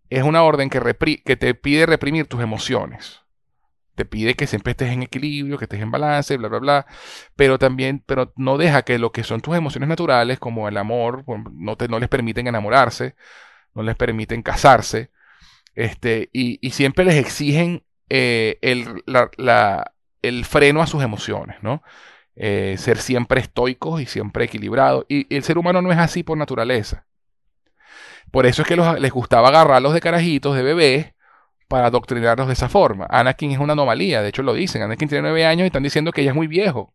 es 0.10 0.24
una 0.24 0.44
orden 0.44 0.70
que, 0.70 0.80
te 1.36 1.54
pide 1.54 1.86
reprimir 1.86 2.28
tus 2.28 2.42
emociones. 2.42 3.22
Te 3.96 4.06
pide 4.06 4.36
que 4.36 4.48
siempre 4.48 4.72
estés 4.72 4.92
en 4.92 5.04
equilibrio, 5.04 5.58
que 5.58 5.66
estés 5.66 5.82
en 5.82 5.92
balance, 5.92 6.38
bla, 6.38 6.50
bla, 6.50 6.60
bla. 6.60 6.86
Pero 7.36 7.58
también, 7.58 8.04
pero 8.06 8.32
no 8.36 8.58
deja 8.58 8.84
que 8.84 9.00
lo 9.00 9.12
que 9.12 9.24
son 9.24 9.42
tus 9.42 9.56
emociones 9.56 9.90
naturales, 9.90 10.40
como 10.40 10.68
el 10.68 10.78
amor, 10.78 11.24
no, 11.52 11.76
te, 11.78 11.88
no 11.88 12.00
les 12.00 12.10
permiten 12.10 12.48
enamorarse, 12.48 13.16
no 13.74 13.84
les 13.84 13.96
permiten 13.96 14.44
casarse. 14.44 15.12
Este, 15.76 16.30
y, 16.32 16.70
siempre 16.72 17.06
les 17.06 17.16
exigen 17.16 17.84
eh, 18.10 18.60
el, 18.62 19.04
el 20.22 20.46
freno 20.46 20.82
a 20.82 20.88
sus 20.88 21.04
emociones, 21.04 21.58
¿no? 21.62 21.84
Eh, 22.40 22.76
ser 22.78 23.00
siempre 23.00 23.42
estoicos 23.42 24.00
y 24.00 24.06
siempre 24.06 24.46
equilibrados. 24.46 25.06
Y, 25.10 25.34
el 25.36 25.44
ser 25.44 25.58
humano 25.58 25.82
no 25.82 25.92
es 25.92 25.98
así 25.98 26.22
por 26.22 26.38
naturaleza. 26.38 27.06
Por 28.32 28.46
eso 28.46 28.62
es 28.62 28.68
que 28.68 28.76
les 28.76 29.12
gustaba 29.12 29.48
agarrarlos 29.48 29.94
de 29.94 30.02
carajitos, 30.02 30.56
de 30.56 30.62
bebés, 30.62 31.14
para 31.68 31.88
adoctrinarlos 31.88 32.48
de 32.48 32.54
esa 32.54 32.70
forma. 32.70 33.08
Anakin 33.10 33.52
es 33.52 33.60
una 33.60 33.74
anomalía, 33.74 34.22
de 34.22 34.30
hecho 34.30 34.44
lo 34.44 34.54
dicen. 34.54 34.84
Anakin 34.84 35.10
tiene 35.10 35.24
nueve 35.24 35.46
años 35.46 35.64
y 35.64 35.68
están 35.68 35.84
diciendo 35.84 36.12
que 36.12 36.24
ya 36.24 36.32
es 36.32 36.36
muy 36.36 36.48
viejo 36.48 36.94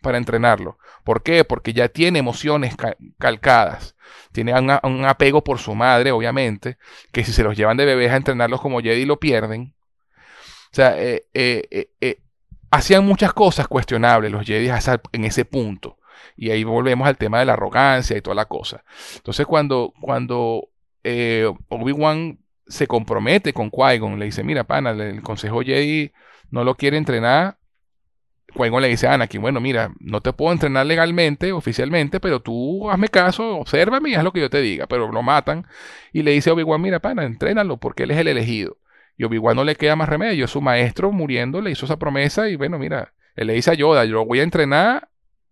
para 0.00 0.18
entrenarlo. 0.18 0.78
¿Por 1.02 1.22
qué? 1.22 1.44
Porque 1.44 1.72
ya 1.72 1.88
tiene 1.88 2.20
emociones 2.20 2.76
calcadas. 3.18 3.96
Tiene 4.32 4.54
un, 4.54 5.04
apego 5.04 5.42
por 5.42 5.58
su 5.58 5.74
madre, 5.74 6.12
obviamente, 6.12 6.78
que 7.12 7.24
si 7.24 7.32
se 7.32 7.42
los 7.42 7.56
llevan 7.56 7.76
de 7.76 7.84
bebés 7.84 8.12
a 8.12 8.16
entrenarlos 8.16 8.60
como 8.60 8.80
Jedi 8.80 9.06
lo 9.06 9.18
pierden. 9.18 9.74
O 10.72 10.74
sea, 10.74 11.00
eh, 11.00 11.26
eh, 11.34 11.88
eh 12.00 12.23
hacían 12.74 13.06
muchas 13.06 13.32
cosas 13.32 13.68
cuestionables 13.68 14.32
los 14.32 14.44
Jedi 14.44 14.68
en 15.12 15.24
ese 15.24 15.44
punto. 15.44 15.98
Y 16.36 16.50
ahí 16.50 16.64
volvemos 16.64 17.06
al 17.06 17.16
tema 17.16 17.38
de 17.38 17.46
la 17.46 17.52
arrogancia 17.52 18.16
y 18.16 18.20
toda 18.20 18.34
la 18.34 18.46
cosa. 18.46 18.84
Entonces 19.16 19.46
cuando, 19.46 19.92
cuando 20.00 20.68
eh, 21.04 21.50
Obi-Wan 21.68 22.40
se 22.66 22.86
compromete 22.86 23.52
con 23.52 23.70
Qui-Gon, 23.70 24.18
le 24.18 24.26
dice, 24.26 24.42
mira, 24.42 24.64
pana, 24.64 24.90
el 24.90 25.22
Consejo 25.22 25.62
Jedi 25.62 26.12
no 26.50 26.64
lo 26.64 26.74
quiere 26.74 26.96
entrenar. 26.96 27.58
Qui-Gon 28.52 28.82
le 28.82 28.88
dice 28.88 29.06
a 29.06 29.14
Anakin, 29.14 29.40
bueno, 29.40 29.60
mira, 29.60 29.92
no 30.00 30.20
te 30.20 30.32
puedo 30.32 30.52
entrenar 30.52 30.86
legalmente, 30.86 31.52
oficialmente, 31.52 32.20
pero 32.20 32.40
tú 32.40 32.90
hazme 32.90 33.08
caso, 33.08 33.58
obsérvame 33.58 34.10
y 34.10 34.14
haz 34.14 34.24
lo 34.24 34.32
que 34.32 34.40
yo 34.40 34.50
te 34.50 34.60
diga. 34.60 34.86
Pero 34.86 35.12
lo 35.12 35.22
matan 35.22 35.66
y 36.12 36.22
le 36.22 36.32
dice 36.32 36.50
a 36.50 36.54
Obi-Wan, 36.54 36.80
mira, 36.80 37.00
pana, 37.00 37.24
entrénalo 37.24 37.76
porque 37.76 38.04
él 38.04 38.10
es 38.10 38.18
el 38.18 38.28
elegido. 38.28 38.78
Y 39.16 39.24
Obi-Wan 39.24 39.56
no 39.56 39.64
le 39.64 39.76
queda 39.76 39.96
más 39.96 40.08
remedio. 40.08 40.48
Su 40.48 40.60
maestro 40.60 41.12
muriendo 41.12 41.60
le 41.60 41.70
hizo 41.70 41.86
esa 41.86 41.98
promesa 41.98 42.48
y 42.48 42.56
bueno, 42.56 42.78
mira, 42.78 43.12
él 43.36 43.46
le 43.46 43.54
dice 43.54 43.70
a 43.70 43.74
Yoda, 43.74 44.04
yo 44.04 44.24
voy 44.24 44.40
a 44.40 44.42
entrenar 44.42 45.08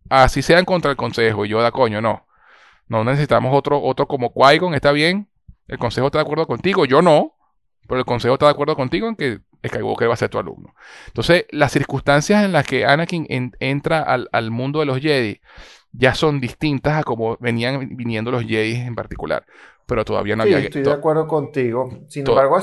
así 0.09 0.43
sea 0.43 0.59
en 0.59 0.64
contra 0.64 0.89
del 0.90 0.97
consejo. 0.97 1.44
Y 1.44 1.51
Yoda, 1.51 1.70
coño, 1.70 2.01
no. 2.01 2.26
No 2.89 3.05
necesitamos 3.05 3.55
otro, 3.55 3.80
otro 3.82 4.06
como 4.06 4.32
Qui-Gon, 4.34 4.74
está 4.74 4.93
bien. 4.93 5.28
El 5.68 5.78
consejo 5.78 6.09
está 6.09 6.18
de 6.18 6.22
acuerdo 6.22 6.47
contigo, 6.47 6.84
yo 6.84 7.02
no. 7.02 7.34
Pero 7.89 8.01
el 8.01 8.05
consejo 8.05 8.34
está 8.34 8.47
de 8.47 8.52
acuerdo 8.52 8.76
contigo 8.76 9.09
en 9.09 9.16
que 9.16 9.40
Skywalker 9.66 10.09
va 10.09 10.14
a 10.14 10.16
ser 10.16 10.28
tu 10.28 10.39
alumno. 10.39 10.74
Entonces, 11.06 11.47
las 11.51 11.72
circunstancias 11.72 12.44
en 12.44 12.52
las 12.52 12.66
que 12.66 12.84
Anakin 12.84 13.26
entra 13.60 14.01
al, 14.01 14.28
al, 14.32 14.51
mundo 14.51 14.80
de 14.80 14.86
los 14.86 15.01
Jedi 15.01 15.40
ya 15.93 16.14
son 16.14 16.40
distintas 16.40 16.98
a 16.98 17.02
como 17.02 17.36
venían 17.39 17.97
viniendo 17.97 18.30
los 18.30 18.44
Jedi 18.44 18.76
en 18.76 18.94
particular 18.94 19.47
pero 19.86 20.04
todavía 20.04 20.36
no 20.36 20.44
sí, 20.44 20.54
había... 20.54 20.66
estoy 20.66 20.82
de 20.82 20.92
acuerdo 20.92 21.26
contigo. 21.26 21.90
Sin 22.09 22.26
embargo, 22.26 22.56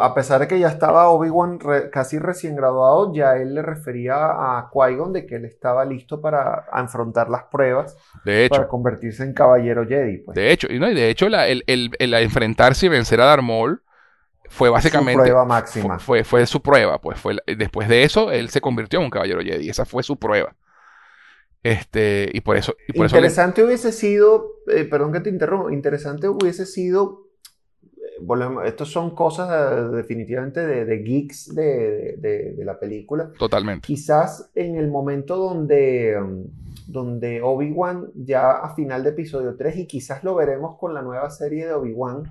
a 0.00 0.14
pesar 0.14 0.40
de 0.40 0.48
que 0.48 0.58
ya 0.58 0.68
estaba 0.68 1.08
Obi-Wan 1.08 1.58
casi 1.92 2.18
recién 2.18 2.56
graduado, 2.56 3.12
ya 3.14 3.36
él 3.36 3.54
le 3.54 3.62
refería 3.62 4.14
a 4.16 4.70
Qui-Gon 4.72 5.12
de 5.12 5.26
que 5.26 5.36
él 5.36 5.44
estaba 5.44 5.84
listo 5.84 6.20
para 6.20 6.66
afrontar 6.72 7.28
las 7.28 7.44
pruebas 7.44 7.96
de 8.24 8.46
hecho, 8.46 8.56
para 8.56 8.68
convertirse 8.68 9.22
en 9.22 9.34
caballero 9.34 9.86
Jedi. 9.86 10.18
Pues. 10.18 10.34
De 10.34 10.50
hecho, 10.50 10.66
y, 10.70 10.78
no, 10.78 10.90
y 10.90 10.94
de 10.94 11.10
hecho 11.10 11.28
la, 11.28 11.48
el, 11.48 11.62
el, 11.66 11.90
el, 11.98 12.14
enfrentarse 12.14 12.86
y 12.86 12.88
vencer 12.88 13.20
a 13.20 13.26
Darth 13.26 13.42
Maul 13.42 13.82
fue 14.48 14.68
básicamente... 14.68 15.20
Su 15.20 15.24
prueba 15.24 15.44
máxima. 15.44 15.98
Fue, 15.98 16.24
fue, 16.24 16.46
su 16.46 16.62
prueba, 16.62 17.00
pues 17.00 17.18
fue, 17.18 17.36
después 17.56 17.88
de 17.88 18.02
eso 18.02 18.30
él 18.30 18.48
se 18.50 18.60
convirtió 18.60 18.98
en 18.98 19.06
un 19.06 19.10
caballero 19.10 19.40
Jedi, 19.40 19.68
esa 19.68 19.84
fue 19.84 20.02
su 20.02 20.16
prueba. 20.18 20.54
Este, 21.62 22.28
y 22.32 22.40
por 22.40 22.56
eso. 22.56 22.74
Y 22.88 22.92
por 22.92 23.06
interesante 23.06 23.62
hubiese 23.62 23.92
sido, 23.92 24.56
eh, 24.66 24.84
perdón 24.84 25.12
que 25.12 25.20
te 25.20 25.30
interrumpa, 25.30 25.72
interesante 25.72 26.28
hubiese 26.28 26.66
sido. 26.66 27.28
Eh, 27.82 28.18
volvemos, 28.20 28.66
estos 28.66 28.90
son 28.90 29.14
cosas 29.14 29.48
eh, 29.50 29.96
definitivamente 29.96 30.60
de, 30.66 30.98
geeks 30.98 31.54
de, 31.54 32.16
de, 32.18 32.64
la 32.64 32.80
película. 32.80 33.30
Totalmente. 33.38 33.86
Quizás 33.86 34.50
en 34.56 34.76
el 34.76 34.88
momento 34.88 35.36
donde, 35.36 36.16
donde 36.88 37.40
Obi-Wan 37.42 38.08
ya 38.16 38.50
a 38.50 38.74
final 38.74 39.04
de 39.04 39.10
episodio 39.10 39.54
3, 39.56 39.78
y 39.78 39.86
quizás 39.86 40.24
lo 40.24 40.34
veremos 40.34 40.76
con 40.78 40.94
la 40.94 41.02
nueva 41.02 41.30
serie 41.30 41.66
de 41.66 41.74
Obi-Wan, 41.74 42.24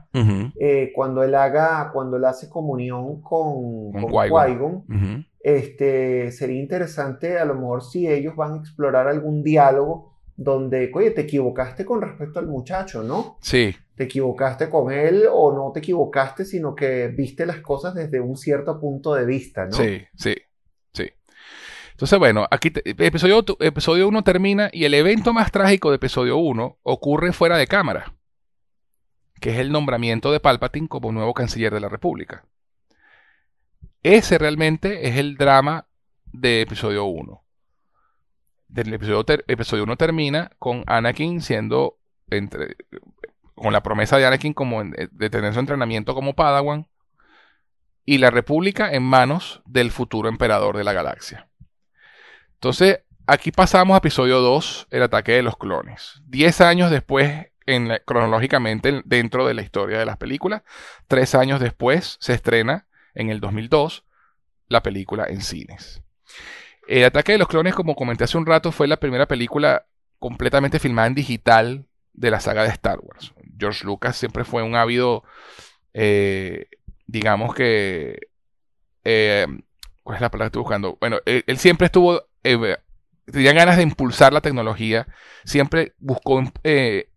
eh, 0.60 0.92
cuando 0.94 1.24
él 1.24 1.36
haga, 1.36 1.90
cuando 1.94 2.18
él 2.18 2.26
hace 2.26 2.50
comunión 2.50 3.22
con, 3.22 3.94
Con 3.94 4.02
con. 4.02 4.12
Qui-Gon, 4.12 4.84
ujú. 4.90 5.24
Este, 5.44 6.32
sería 6.32 6.60
interesante 6.60 7.38
a 7.40 7.46
lo 7.46 7.56
mejor 7.56 7.84
si 7.84 8.08
ellos 8.08 8.36
van 8.36 8.54
a 8.54 8.58
explorar 8.58 9.08
algún 9.08 9.44
diálogo 9.44 10.12
donde, 10.36 10.92
oye, 10.94 11.12
te 11.12 11.22
equivocaste 11.22 11.86
con 11.86 12.02
respecto 12.02 12.40
al 12.40 12.48
muchacho, 12.48 13.04
¿no? 13.04 13.38
Sí, 13.42 13.76
Te 13.96 14.06
equivocaste 14.06 14.70
con 14.70 14.92
él 14.92 15.26
o 15.32 15.54
no 15.54 15.72
te 15.72 15.80
equivocaste, 15.80 16.46
sino 16.46 16.74
que 16.74 17.10
viste 17.10 17.46
las 17.46 17.58
cosas 17.58 17.94
desde 17.94 18.20
un 18.20 18.36
cierto 18.38 18.80
punto 18.80 19.14
de 19.14 19.26
vista, 19.26 19.66
¿no? 19.66 19.74
sí, 19.74 20.02
sí, 20.16 20.34
sí. 20.94 21.10
Entonces, 21.92 22.18
bueno, 22.18 22.48
aquí 22.50 22.72
te- 22.72 22.82
episodio, 22.90 23.44
episodio 23.60 24.08
1 24.08 24.24
termina 24.24 24.70
y 24.74 24.86
el 24.86 24.96
evento 24.96 25.34
más 25.34 25.52
trágico 25.52 25.90
de 25.92 25.98
episodio 25.98 26.38
1 26.38 26.80
ocurre 26.82 27.34
fuera 27.34 27.58
de 27.58 27.68
cámara, 27.68 28.16
que 29.40 29.52
es 29.52 29.58
el 29.60 29.72
nombramiento 29.72 30.32
de 30.32 30.40
Palpatine 30.40 30.88
como 30.88 31.12
nuevo 31.12 31.34
canciller 31.36 31.72
de 31.74 31.80
la 31.82 31.90
República. 31.90 32.46
Ese 34.04 34.40
realmente 34.40 35.08
es 35.08 35.18
el 35.18 35.38
drama 35.38 35.86
de 36.26 36.62
episodio 36.62 37.06
1. 37.06 37.44
Del 38.68 38.94
episodio, 38.94 39.24
episodio 39.48 39.84
1 39.84 39.96
termina 39.96 40.52
con 40.58 40.84
Anakin 40.88 41.42
siendo 41.42 42.00
con 43.54 43.74
la 43.74 43.84
promesa 43.84 44.18
de 44.18 44.26
Anakin 44.26 44.56
en- 44.58 45.10
de 45.12 45.30
tener 45.30 45.54
su 45.54 45.60
entrenamiento 45.60 46.16
como 46.16 46.34
Padawan 46.34 46.88
y 48.04 48.18
la 48.18 48.32
República 48.32 48.92
en 48.92 49.04
manos 49.04 49.62
del 49.66 49.92
futuro 49.92 50.30
emperador 50.30 50.78
de 50.78 50.84
la 50.84 50.94
galaxia. 50.94 51.48
Entonces, 52.54 53.02
aquí 53.28 53.52
pasamos 53.52 53.94
a 53.94 53.98
episodio 54.00 54.40
2, 54.40 54.88
el 54.90 55.04
ataque 55.04 55.34
de 55.34 55.44
los 55.44 55.58
clones. 55.58 56.22
Diez 56.26 56.60
años 56.62 56.90
después, 56.90 57.52
cronológicamente, 58.06 59.04
dentro 59.06 59.46
de 59.46 59.54
la 59.54 59.62
historia 59.62 60.00
de 60.00 60.06
las 60.06 60.18
películas, 60.18 60.64
tres 61.08 61.36
años 61.36 61.60
después 61.60 62.18
se 62.20 62.34
estrena, 62.34 62.88
en 63.14 63.30
el 63.30 63.40
2002, 63.40 64.04
la 64.68 64.84
película 64.84 65.26
en 65.28 65.42
cines. 65.42 66.02
El 66.88 67.06
ataque 67.06 67.34
de 67.34 67.38
los 67.38 67.48
clones, 67.48 67.76
como 67.76 67.96
comenté 67.96 68.24
hace 68.24 68.38
un 68.38 68.46
rato, 68.46 68.72
fue 68.72 68.88
la 68.88 68.98
primera 68.98 69.28
película 69.28 69.86
completamente 70.20 70.80
filmada 70.80 71.08
en 71.08 71.16
digital 71.16 71.86
de 72.14 72.32
la 72.32 72.40
saga 72.40 72.64
de 72.64 72.70
Star 72.70 73.00
Wars. 73.02 73.34
George 73.58 73.86
Lucas 73.86 74.18
siempre 74.18 74.44
fue 74.44 74.64
un 74.64 74.76
ávido, 74.76 75.24
eh, 75.94 76.68
digamos 77.08 77.54
que... 77.54 78.20
eh, 79.04 79.48
¿Cuál 80.04 80.16
es 80.16 80.22
la 80.22 80.32
palabra 80.32 80.46
que 80.48 80.50
estoy 80.50 80.62
buscando? 80.62 80.98
Bueno, 81.00 81.20
él, 81.26 81.58
siempre 81.58 81.86
estuvo... 81.86 82.24
eh, 82.44 82.78
tenía 83.32 83.54
ganas 83.54 83.78
de 83.78 83.84
impulsar 83.84 84.34
la 84.34 84.42
tecnología. 84.42 85.08
Siempre 85.46 85.94
buscó 86.00 86.44
eh, 86.64 87.10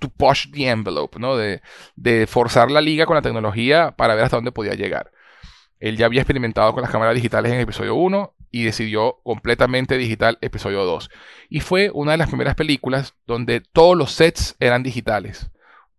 to 0.00 0.08
push 0.08 0.50
the 0.50 0.68
envelope, 0.68 1.18
¿no? 1.18 1.36
De, 1.36 1.62
de 1.94 2.26
forzar 2.26 2.70
la 2.70 2.80
liga 2.80 3.06
con 3.06 3.16
la 3.16 3.22
tecnología 3.22 3.92
para 3.96 4.14
ver 4.14 4.24
hasta 4.24 4.38
dónde 4.38 4.52
podía 4.52 4.74
llegar. 4.74 5.12
Él 5.82 5.96
ya 5.96 6.06
había 6.06 6.20
experimentado 6.20 6.72
con 6.72 6.82
las 6.82 6.92
cámaras 6.92 7.16
digitales 7.16 7.50
en 7.50 7.56
el 7.56 7.64
episodio 7.64 7.96
1 7.96 8.36
y 8.52 8.62
decidió 8.62 9.18
completamente 9.24 9.98
digital 9.98 10.38
episodio 10.40 10.84
2. 10.84 11.10
Y 11.48 11.58
fue 11.58 11.90
una 11.92 12.12
de 12.12 12.18
las 12.18 12.28
primeras 12.28 12.54
películas 12.54 13.16
donde 13.26 13.60
todos 13.60 13.96
los 13.96 14.12
sets 14.12 14.54
eran 14.60 14.84
digitales. 14.84 15.50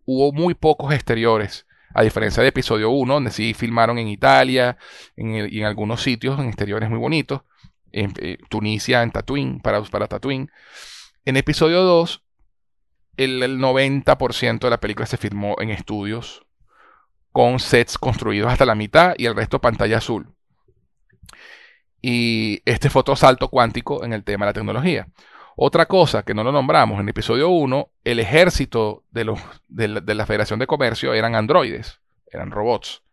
Hubo 0.06 0.32
muy 0.32 0.54
pocos 0.54 0.94
exteriores, 0.94 1.68
a 1.94 2.02
diferencia 2.02 2.42
de 2.42 2.48
episodio 2.48 2.92
1, 2.92 3.14
donde 3.14 3.32
sí 3.32 3.54
filmaron 3.54 3.98
en 3.98 4.08
Italia 4.08 4.78
en 5.18 5.50
y 5.52 5.60
en 5.60 5.66
algunos 5.66 6.02
sitios 6.02 6.40
en 6.40 6.48
exteriores 6.48 6.90
muy 6.90 7.00
bonitos. 7.00 7.42
En 7.92 8.14
eh, 8.22 8.38
Tunisia, 8.50 9.04
en 9.04 9.12
Tatooine, 9.12 9.60
para, 9.60 9.84
para 9.84 10.08
Tatooine. 10.08 10.50
En 11.26 11.36
episodio 11.36 11.82
2, 11.82 12.24
el, 13.18 13.44
el 13.44 13.60
90% 13.60 14.60
de 14.60 14.70
la 14.70 14.80
película 14.80 15.08
se 15.08 15.18
filmó 15.18 15.58
en 15.60 15.72
estudios 15.72 16.43
con 17.34 17.60
sets 17.60 17.98
construidos 17.98 18.50
hasta 18.50 18.66
la 18.66 18.76
mitad 18.76 19.16
y 19.18 19.26
el 19.26 19.36
resto 19.36 19.60
pantalla 19.60 19.98
azul. 19.98 20.30
Y 22.02 22.62
este 22.66 22.90
fue 22.90 23.02
otro 23.02 23.16
salto 23.16 23.50
cuántico 23.50 24.06
en 24.06 24.14
el 24.14 24.24
tema 24.24 24.46
de 24.46 24.50
la 24.50 24.54
tecnología. 24.54 25.08
Otra 25.56 25.88
cosa 25.88 26.24
que 26.24 26.34
no 26.34 26.44
lo 26.44 26.52
nombramos, 26.52 26.96
en 26.96 27.04
el 27.04 27.10
episodio 27.10 27.50
1, 27.50 27.90
el 28.04 28.20
ejército 28.20 29.04
de, 29.12 29.26
los, 29.26 29.40
de, 29.68 29.88
la, 29.88 30.00
de 30.02 30.16
la 30.16 30.26
Federación 30.26 30.60
de 30.60 30.68
Comercio 30.68 31.14
eran 31.14 31.36
androides, 31.36 32.00
eran 32.32 32.52
robots, 32.52 33.04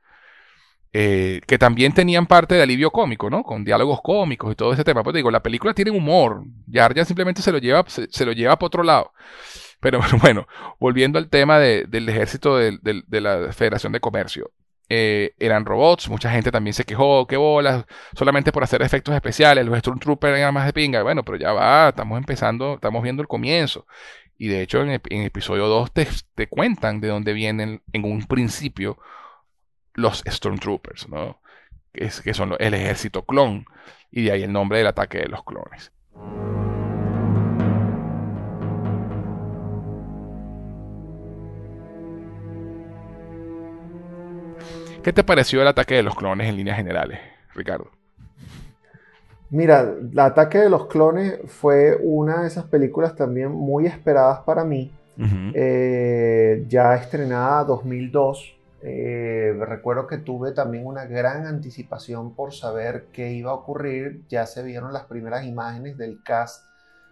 eh, 0.92 1.40
que 1.46 1.58
también 1.58 1.92
tenían 1.92 2.26
parte 2.26 2.56
de 2.56 2.62
alivio 2.62 2.90
cómico, 2.90 3.30
¿no? 3.30 3.42
Con 3.42 3.64
diálogos 3.64 4.00
cómicos 4.02 4.52
y 4.52 4.54
todo 4.54 4.72
ese 4.72 4.84
tema. 4.84 5.02
Pues 5.02 5.14
digo, 5.14 5.30
la 5.30 5.42
película 5.42 5.72
tiene 5.72 5.92
humor, 5.92 6.42
Jar 6.70 6.94
simplemente 7.06 7.42
se 7.42 7.52
lo 7.52 7.58
lleva, 7.58 7.84
se, 7.86 8.08
se 8.10 8.26
lo 8.26 8.32
lleva 8.32 8.56
para 8.56 8.66
otro 8.66 8.82
lado. 8.82 9.12
Pero 9.80 10.00
bueno, 10.20 10.46
volviendo 10.78 11.18
al 11.18 11.28
tema 11.28 11.58
de, 11.58 11.84
del 11.88 12.08
ejército 12.08 12.56
de, 12.56 12.78
de, 12.82 13.20
la 13.20 13.52
Federación 13.52 13.92
de 13.92 14.00
Comercio. 14.00 14.50
Eh, 14.92 15.34
eran 15.38 15.64
robots, 15.64 16.08
mucha 16.08 16.32
gente 16.32 16.50
también 16.50 16.74
se 16.74 16.84
quejó, 16.84 17.24
qué 17.28 17.36
bolas, 17.36 17.84
solamente 18.12 18.50
por 18.50 18.64
hacer 18.64 18.82
efectos 18.82 19.14
especiales, 19.14 19.64
los 19.64 19.78
Stormtroopers 19.78 20.36
eran 20.36 20.52
más 20.52 20.66
de 20.66 20.72
pinga. 20.72 21.02
Bueno, 21.02 21.24
pero 21.24 21.38
ya 21.38 21.52
va, 21.52 21.90
estamos 21.90 22.18
empezando, 22.18 22.74
estamos 22.74 23.02
viendo 23.02 23.22
el 23.22 23.28
comienzo. 23.28 23.86
Y 24.36 24.48
de 24.48 24.62
hecho, 24.62 24.82
en, 24.82 24.90
episodio 24.90 25.66
2 25.68 25.92
te, 25.92 26.08
te, 26.34 26.48
cuentan 26.48 27.00
de 27.00 27.08
dónde 27.08 27.34
vienen 27.34 27.82
en 27.92 28.04
un 28.04 28.24
principio 28.26 28.98
los 29.94 30.24
Stormtroopers, 30.26 31.08
¿no? 31.08 31.40
Que 31.92 32.34
son 32.34 32.56
el 32.58 32.74
ejército 32.74 33.24
clon. 33.24 33.66
Y 34.10 34.22
de 34.22 34.32
ahí 34.32 34.42
el 34.42 34.52
nombre 34.52 34.78
del 34.78 34.86
ataque 34.86 35.18
de 35.18 35.28
los 35.28 35.44
clones. 35.44 35.92
¿Qué 45.02 45.12
te 45.14 45.24
pareció 45.24 45.62
el 45.62 45.68
ataque 45.68 45.94
de 45.94 46.02
los 46.02 46.14
clones 46.14 46.48
en 46.48 46.56
líneas 46.56 46.76
generales, 46.76 47.18
Ricardo? 47.54 47.90
Mira, 49.48 49.80
el 49.80 50.18
ataque 50.18 50.58
de 50.58 50.70
los 50.70 50.86
clones 50.86 51.38
fue 51.46 51.98
una 52.02 52.42
de 52.42 52.48
esas 52.48 52.64
películas 52.64 53.16
también 53.16 53.50
muy 53.50 53.86
esperadas 53.86 54.40
para 54.40 54.62
mí. 54.64 54.92
Uh 55.18 55.22
-huh. 55.22 55.52
eh, 55.54 56.64
ya 56.68 56.94
estrenada 56.94 57.64
2002. 57.64 58.56
Eh, 58.82 59.54
recuerdo 59.58 60.06
que 60.06 60.18
tuve 60.18 60.52
también 60.52 60.86
una 60.86 61.04
gran 61.04 61.46
anticipación 61.46 62.34
por 62.34 62.54
saber 62.54 63.06
qué 63.12 63.32
iba 63.32 63.50
a 63.50 63.54
ocurrir. 63.54 64.22
Ya 64.28 64.46
se 64.46 64.62
vieron 64.62 64.92
las 64.92 65.04
primeras 65.04 65.44
imágenes 65.44 65.96
del 65.98 66.22
cast 66.22 66.69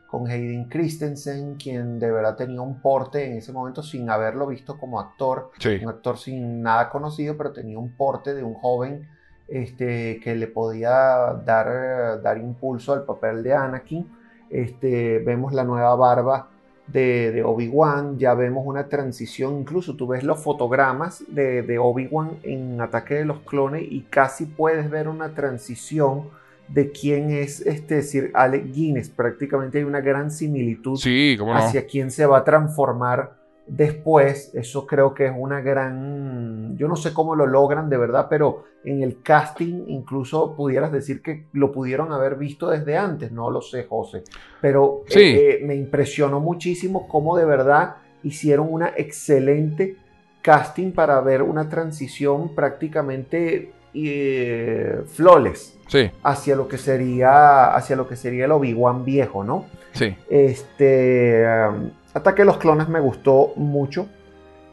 con 0.09 0.26
Hayden 0.26 0.64
Christensen, 0.70 1.56
quien 1.56 1.98
de 1.98 2.10
verdad 2.10 2.35
tenía 2.35 2.62
un 2.62 2.80
porte 2.80 3.26
en 3.26 3.36
ese 3.36 3.52
momento 3.52 3.82
sin 3.82 4.09
haberlo 4.09 4.47
visto 4.47 4.78
como 4.78 4.98
actor, 4.98 5.51
sí. 5.59 5.78
un 5.82 5.90
actor 5.90 6.16
sin 6.16 6.62
nada 6.62 6.89
conocido, 6.89 7.36
pero 7.36 7.52
tenía 7.52 7.78
un 7.78 7.90
porte 7.93 8.35
de 8.35 8.43
un 8.43 8.55
joven 8.55 9.06
este, 9.48 10.18
que 10.20 10.35
le 10.35 10.47
podía 10.47 11.35
dar, 11.44 12.22
dar 12.22 12.39
impulso 12.39 12.94
al 12.94 13.05
papel 13.05 13.43
de 13.43 13.52
Anakin. 13.52 14.09
Este, 14.48 15.18
vemos 15.18 15.52
la 15.52 15.64
nueva 15.64 15.94
barba 15.94 16.48
de, 16.86 17.30
de 17.30 17.44
Obi-Wan, 17.44 18.18
ya 18.18 18.32
vemos 18.32 18.64
una 18.66 18.89
transición, 18.89 19.59
incluso 19.59 19.94
tú 19.94 20.06
ves 20.06 20.24
los 20.24 20.43
fotogramas 20.43 21.22
de, 21.28 21.60
de 21.60 21.78
Obi-Wan 21.78 22.39
en 22.44 22.80
Ataque 22.80 23.16
de 23.16 23.24
los 23.26 23.40
Clones 23.40 23.82
y 23.86 24.06
casi 24.09 24.47
puedes 24.47 24.89
ver 24.89 25.06
una 25.06 25.35
transición 25.35 26.30
de 26.68 26.90
quién 26.90 27.30
es 27.30 27.60
este 27.60 28.02
Sir 28.02 28.30
Alec 28.34 28.72
Guinness. 28.72 29.08
Prácticamente 29.08 29.78
hay 29.78 29.84
una 29.84 30.00
gran 30.00 30.30
similitud 30.30 30.96
sí, 30.96 31.36
no? 31.38 31.54
hacia 31.54 31.86
quién 31.86 32.10
se 32.10 32.26
va 32.26 32.38
a 32.38 32.44
transformar 32.44 33.36
después. 33.66 34.54
Eso 34.54 34.86
creo 34.86 35.14
que 35.14 35.26
es 35.26 35.32
una 35.36 35.60
gran... 35.60 36.76
Yo 36.76 36.88
no 36.88 36.96
sé 36.96 37.12
cómo 37.12 37.34
lo 37.34 37.46
logran 37.46 37.88
de 37.88 37.96
verdad, 37.96 38.26
pero 38.28 38.64
en 38.84 39.02
el 39.02 39.22
casting 39.22 39.84
incluso 39.88 40.54
pudieras 40.54 40.92
decir 40.92 41.22
que 41.22 41.46
lo 41.52 41.72
pudieron 41.72 42.12
haber 42.12 42.36
visto 42.36 42.68
desde 42.70 42.96
antes. 42.96 43.32
No 43.32 43.50
lo 43.50 43.60
sé, 43.60 43.84
José. 43.84 44.22
Pero 44.60 45.02
sí. 45.06 45.20
eh, 45.20 45.60
me 45.64 45.74
impresionó 45.74 46.40
muchísimo 46.40 47.08
cómo 47.08 47.36
de 47.36 47.44
verdad 47.44 47.96
hicieron 48.22 48.68
una 48.70 48.92
excelente 48.96 49.96
casting 50.42 50.92
para 50.92 51.20
ver 51.20 51.42
una 51.42 51.68
transición 51.68 52.54
prácticamente 52.54 53.72
eh, 53.94 55.02
flawless 55.06 55.78
sí. 55.86 56.10
hacia 56.23 56.56
lo 56.56 56.69
que 56.69 56.78
sería 56.78 57.74
hacia 57.74 57.97
lo 57.97 58.06
que 58.06 58.16
sería 58.16 58.44
el 58.44 58.52
Obi-Wan 58.52 59.05
viejo, 59.05 59.44
¿no? 59.44 59.66
Sí. 59.93 60.16
Este 60.28 61.44
um, 61.47 61.90
Ataque 62.15 62.43
de 62.43 62.47
los 62.47 62.59
Clones 62.59 62.89
me 62.89 63.01
gustó 63.01 63.52
mucho, 63.56 64.09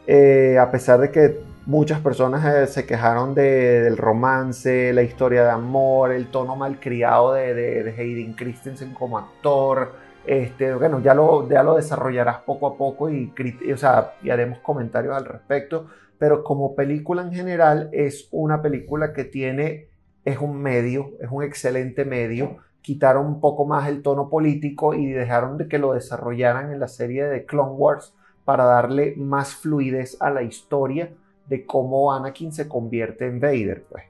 eh, 0.08 0.58
a 0.60 0.72
pesar 0.72 1.00
de 1.00 1.12
que 1.12 1.40
muchas 1.66 2.00
personas 2.00 2.46
eh, 2.46 2.68
se 2.68 2.86
quejaron 2.86 3.36
de, 3.36 3.82
del 3.82 3.98
romance, 3.98 4.94
la 4.94 5.02
historia 5.02 5.44
de 5.44 5.52
amor, 5.52 6.12
el 6.12 6.28
tono 6.28 6.56
malcriado 6.56 7.34
de, 7.34 7.54
de, 7.54 7.84
de 7.84 7.92
Hayden 7.92 8.34
Christensen 8.34 8.94
como 8.94 9.18
actor. 9.18 9.94
Este, 10.26 10.74
bueno, 10.74 11.02
ya 11.02 11.14
lo, 11.14 11.48
ya 11.48 11.62
lo 11.62 11.76
desarrollarás 11.76 12.40
poco 12.40 12.68
a 12.68 12.78
poco 12.78 13.10
y, 13.12 13.32
o 13.72 13.78
sea, 13.78 14.14
y 14.24 14.32
haremos 14.32 14.60
comentarios 14.60 15.16
al 15.16 15.26
respecto. 15.26 15.88
Pero 16.18 16.44
como 16.44 16.76
película 16.76 17.22
en 17.22 17.34
general 17.34 17.90
es 17.92 18.28
una 18.32 18.62
película 18.62 19.14
que 19.14 19.26
tiene, 19.26 19.90
es 20.24 20.40
un 20.40 20.62
medio, 20.62 21.14
es 21.20 21.30
un 21.30 21.44
excelente 21.44 22.06
medio 22.06 22.58
quitaron 22.86 23.26
un 23.26 23.42
poco 23.42 23.66
más 23.66 23.90
el 23.90 24.04
tono 24.04 24.30
político 24.30 24.94
y 24.94 25.08
dejaron 25.08 25.58
de 25.58 25.68
que 25.68 25.80
lo 25.80 25.94
desarrollaran 25.94 26.72
en 26.72 26.80
la 26.80 26.88
serie 26.88 27.26
de 27.26 27.44
Clone 27.44 27.72
Wars 27.72 28.14
para 28.44 28.64
darle 28.64 29.16
más 29.18 29.56
fluidez 29.56 30.22
a 30.22 30.30
la 30.30 30.44
historia 30.44 31.12
de 31.48 31.66
cómo 31.66 32.14
Anakin 32.14 32.54
se 32.54 32.68
convierte 32.68 33.26
en 33.26 33.40
Vader, 33.40 33.86
pues. 33.90 34.04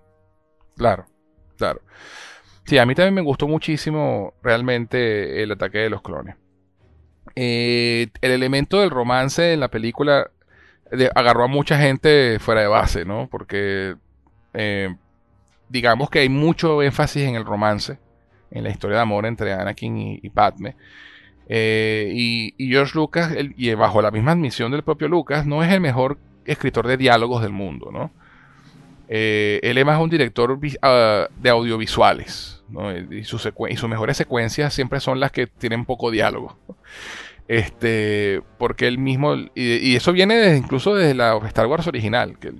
Claro, 0.75 1.05
claro. 1.55 1.79
Sí, 2.65 2.77
a 2.77 2.85
mí 2.85 2.95
también 2.95 3.13
me 3.13 3.21
gustó 3.21 3.47
muchísimo 3.47 4.33
realmente 4.43 5.41
el 5.41 5.53
ataque 5.53 5.77
de 5.77 5.89
los 5.89 6.01
clones. 6.01 6.35
Eh, 7.33 8.09
el 8.19 8.31
elemento 8.31 8.81
del 8.81 8.89
romance 8.89 9.53
en 9.53 9.61
la 9.61 9.71
película 9.71 10.31
agarró 11.15 11.43
a 11.43 11.47
mucha 11.47 11.77
gente 11.77 12.37
fuera 12.39 12.61
de 12.61 12.67
base, 12.67 13.05
¿no? 13.05 13.27
Porque 13.29 13.95
eh, 14.53 14.95
digamos 15.69 16.09
que 16.09 16.19
hay 16.19 16.29
mucho 16.29 16.81
énfasis 16.81 17.23
en 17.23 17.35
el 17.35 17.45
romance, 17.45 17.97
en 18.51 18.63
la 18.63 18.69
historia 18.69 18.97
de 18.97 19.03
amor 19.03 19.25
entre 19.25 19.53
Anakin 19.53 20.19
y, 20.21 20.29
Padme. 20.29 20.75
Eh, 21.47 22.11
y, 22.13 22.69
George 22.69 22.93
Lucas, 22.95 23.33
y 23.57 23.73
bajo 23.73 24.01
la 24.01 24.11
misma 24.11 24.31
admisión 24.31 24.71
del 24.71 24.83
propio 24.83 25.07
Lucas, 25.07 25.45
no 25.45 25.63
es 25.63 25.71
el 25.71 25.81
mejor 25.81 26.17
escritor 26.45 26.87
de 26.87 26.97
diálogos 26.97 27.41
del 27.41 27.51
mundo, 27.51 27.89
¿no? 27.91 28.11
Eh, 29.07 29.59
él 29.61 29.77
es 29.77 29.85
más 29.85 29.99
un 29.99 30.09
director 30.09 30.57
ah, 30.81 31.27
de 31.39 31.49
audiovisuales, 31.49 32.63
y, 33.11 33.17
y, 33.17 33.23
sus 33.23 33.43
mejores 33.87 34.17
secuencias 34.17 34.73
siempre 34.73 34.99
son 34.99 35.19
las 35.19 35.31
que 35.31 35.45
tienen 35.47 35.85
poco 35.85 36.09
diálogo. 36.09 36.57
Este, 37.47 38.41
porque 38.57 38.87
él 38.87 38.97
mismo, 38.97 39.35
y, 39.53 39.95
eso 39.95 40.11
viene 40.13 40.57
incluso 40.57 40.95
desde 40.95 41.13
la 41.13 41.37
Star 41.45 41.67
Wars 41.67 41.87
original, 41.87 42.39
que, 42.39 42.53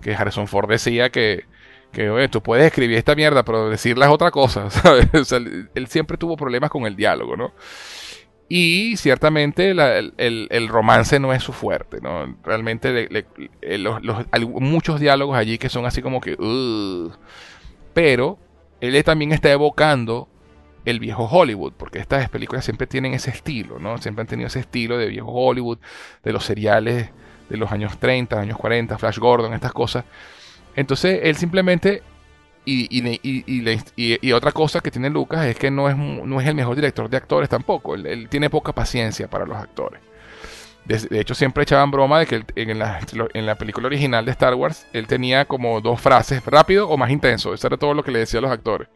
que 0.00 0.14
Harrison 0.14 0.48
Ford 0.48 0.68
decía 0.68 1.10
que, 1.10 1.44
que 1.92 2.10
oye, 2.10 2.28
tú 2.28 2.42
puedes 2.42 2.66
escribir 2.66 2.98
esta 2.98 3.14
mierda, 3.14 3.44
pero 3.44 3.70
decirla 3.70 4.06
es 4.06 4.12
otra 4.12 4.30
cosa, 4.32 4.68
él 5.74 5.86
siempre 5.86 6.18
tuvo 6.18 6.36
problemas 6.36 6.70
con 6.70 6.86
el 6.86 6.96
diálogo, 6.96 7.36
¿no? 7.36 7.52
Y 8.48 8.96
ciertamente 8.96 9.70
el, 9.70 10.68
romance 10.68 11.18
no 11.18 11.32
es 11.32 11.42
su 11.42 11.52
fuerte, 11.52 12.00
¿no? 12.00 12.36
Realmente 12.44 13.08
eh, 13.10 13.84
hay 14.30 14.44
muchos 14.46 15.00
diálogos 15.00 15.36
allí 15.36 15.58
que 15.58 15.68
son 15.68 15.84
así 15.84 16.00
como 16.00 16.20
que... 16.20 16.36
pero 17.92 18.38
él 18.80 19.02
también 19.02 19.32
está 19.32 19.50
evocando 19.50 20.28
el 20.86 21.00
viejo 21.00 21.24
Hollywood, 21.24 21.74
porque 21.76 21.98
estas 21.98 22.28
películas 22.30 22.64
siempre 22.64 22.86
tienen 22.86 23.12
ese 23.12 23.30
estilo, 23.30 23.78
¿no? 23.78 23.98
Siempre 23.98 24.22
han 24.22 24.28
tenido 24.28 24.46
ese 24.46 24.60
estilo 24.60 24.96
de 24.96 25.06
viejo 25.06 25.30
Hollywood, 25.30 25.78
de 26.22 26.32
los 26.32 26.44
seriales 26.44 27.10
de 27.48 27.56
los 27.56 27.70
años 27.70 27.98
30, 27.98 28.40
años 28.40 28.56
40, 28.56 28.98
Flash 28.98 29.18
Gordon, 29.18 29.52
estas 29.52 29.72
cosas. 29.72 30.04
Entonces 30.74 31.20
él 31.22 31.36
simplemente 31.36 32.02
y, 32.66 34.32
otra 34.32 34.50
cosa 34.50 34.80
que 34.80 34.90
tiene 34.90 35.08
Lucas 35.08 35.46
es 35.46 35.56
que 35.56 35.70
no 35.70 35.88
es, 35.88 35.96
no 35.96 36.40
es 36.40 36.46
el 36.48 36.54
mejor 36.54 36.74
director 36.74 37.08
de 37.08 37.16
actores 37.16 37.48
tampoco. 37.48 37.94
Él, 37.94 38.28
tiene 38.28 38.50
poca 38.50 38.72
paciencia 38.72 39.28
para 39.28 39.46
los 39.46 39.56
actores. 39.56 40.00
De, 40.84 41.20
hecho, 41.20 41.34
siempre 41.34 41.64
echaban 41.64 41.90
broma 41.90 42.20
de 42.20 42.26
que 42.26 42.44
en, 42.54 42.78
la, 42.78 43.00
en, 43.34 43.46
la, 43.46 43.56
película 43.56 43.88
original 43.88 44.24
de 44.24 44.30
Star 44.30 44.54
Wars, 44.54 44.86
él 44.92 45.08
tenía 45.08 45.44
como 45.44 45.80
dos 45.80 46.00
frases, 46.00 46.44
rápido 46.44 46.88
o 46.88 46.96
más 46.96 47.10
intenso. 47.10 47.54
Eso 47.54 47.66
era 47.66 47.76
todo 47.76 47.92
lo 47.94 48.04
que 48.04 48.12
le 48.12 48.20
decía 48.20 48.38
a 48.38 48.42
los 48.42 48.52
actores. 48.52 48.88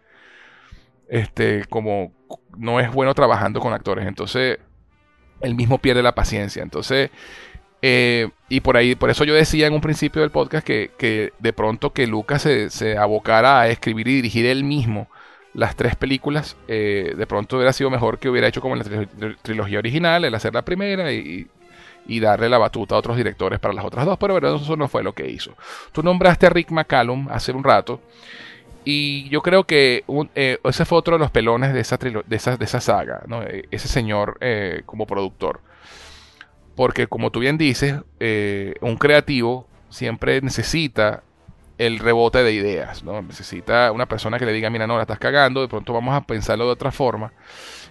Este, 1.11 1.65
como 1.69 2.13
no 2.57 2.81
es 2.81 2.91
bueno 2.93 3.13
trabajando 3.15 3.61
con 3.61 3.73
actores. 3.73 4.07
Entonces, 4.07 4.59
él 5.41 5.55
mismo 5.55 5.79
pierde 5.79 6.03
la 6.03 6.15
paciencia. 6.15 6.63
Entonces, 6.63 7.11
eh, 7.83 8.29
y 8.49 8.61
por 8.61 8.77
ahí, 8.77 8.95
por 8.95 9.11
eso 9.11 9.25
yo 9.25 9.35
decía 9.35 9.67
en 9.67 9.73
un 9.73 9.81
principio 9.81 10.23
del 10.23 10.31
podcast 10.31 10.67
que, 10.67 11.33
de 11.39 11.53
pronto 11.53 11.93
que 11.93 12.07
Lucas 12.07 12.43
se, 12.43 12.99
abocara 12.99 13.61
a 13.61 13.69
escribir 13.69 14.09
y 14.09 14.17
dirigir 14.17 14.47
él 14.47 14.65
mismo 14.65 15.09
las 15.55 15.75
tres 15.77 15.97
películas, 15.97 16.57
eh, 16.69 17.15
de 17.17 17.27
pronto 17.27 17.57
hubiera 17.57 17.73
sido 17.73 17.91
mejor 17.91 18.19
que 18.19 18.29
hubiera 18.29 18.47
hecho 18.47 18.61
como 18.61 18.77
en 18.77 18.83
la 19.19 19.35
trilogía 19.43 19.79
original, 19.79 20.25
el 20.25 20.35
hacer 20.35 20.55
la 20.55 20.63
primera 20.63 21.13
y, 21.13 21.49
darle 22.21 22.49
la 22.49 22.59
batuta 22.59 22.97
a 22.97 22.99
otros 22.99 23.17
directores 23.17 23.61
para 23.61 23.73
las 23.73 23.85
otras 23.85 24.05
dos, 24.05 24.19
pero 24.19 24.37
eso 24.37 24.77
no 24.77 24.89
fue 24.89 25.03
lo 25.03 25.13
que 25.13 25.31
hizo. 25.31 25.55
Tú 25.93 26.03
nombraste 26.03 26.47
a 26.47 26.51
Rick 26.51 26.71
McCallum 26.73 27.29
hace 27.31 27.53
un 27.53 27.63
rato. 27.63 28.01
Y 28.85 29.29
yo 29.29 29.43
creo 29.43 29.65
que 29.65 30.05
eh, 30.35 30.59
ese 30.65 30.85
fue 30.85 30.99
otro 30.99 31.17
de 31.17 31.19
los 31.19 31.31
pelones 31.31 31.75
de 31.75 31.81
esa, 31.81 31.99
de 31.99 32.37
esa, 32.37 32.57
de 32.57 32.65
esa 32.65 32.81
saga, 32.81 33.23
ese 33.71 33.89
señor 33.89 34.39
como 34.87 35.07
productor. 35.07 35.61
Porque 36.81 37.09
como 37.09 37.31
tú 37.31 37.41
bien 37.41 37.59
dices, 37.59 37.97
eh, 38.21 38.75
un 38.81 38.97
creativo 38.97 39.67
siempre 39.91 40.41
necesita 40.41 41.23
el 41.77 41.99
rebote 41.99 42.43
de 42.43 42.53
ideas, 42.53 43.03
¿no? 43.03 43.21
Necesita 43.21 43.93
una 43.93 44.07
persona 44.07 44.39
que 44.39 44.47
le 44.47 44.53
diga, 44.53 44.71
mira, 44.71 44.87
no, 44.87 44.97
la 44.97 45.03
estás 45.03 45.19
cagando, 45.19 45.61
de 45.61 45.69
pronto 45.69 45.93
vamos 45.93 46.15
a 46.15 46.23
pensarlo 46.23 46.65
de 46.67 46.73
otra 46.73 46.91
forma. 46.91 47.33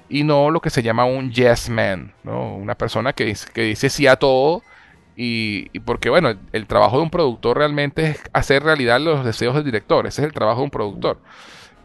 Y 0.10 0.24
no 0.24 0.50
lo 0.50 0.60
que 0.60 0.72
se 0.72 0.82
llama 0.82 1.06
un 1.06 1.32
yes 1.32 1.70
man, 1.70 2.14
¿no? 2.24 2.56
Una 2.56 2.76
persona 2.76 3.14
que, 3.14 3.36
que 3.54 3.62
dice 3.62 3.90
sí 3.90 4.08
a 4.08 4.16
todo. 4.16 4.64
Y, 5.22 5.68
porque, 5.82 6.10
bueno, 6.10 6.34
el, 6.54 6.66
trabajo 6.66 6.96
de 6.96 7.04
un 7.04 7.10
productor 7.10 7.58
realmente 7.58 8.12
es 8.12 8.22
hacer 8.32 8.64
realidad 8.64 9.02
los 9.02 9.26
deseos 9.26 9.54
del 9.54 9.66
director. 9.66 10.08
Ese 10.08 10.22
es 10.22 10.28
el 10.28 10.34
trabajo 10.34 10.60
de 10.60 10.64
un 10.64 10.70
productor. 10.70 11.18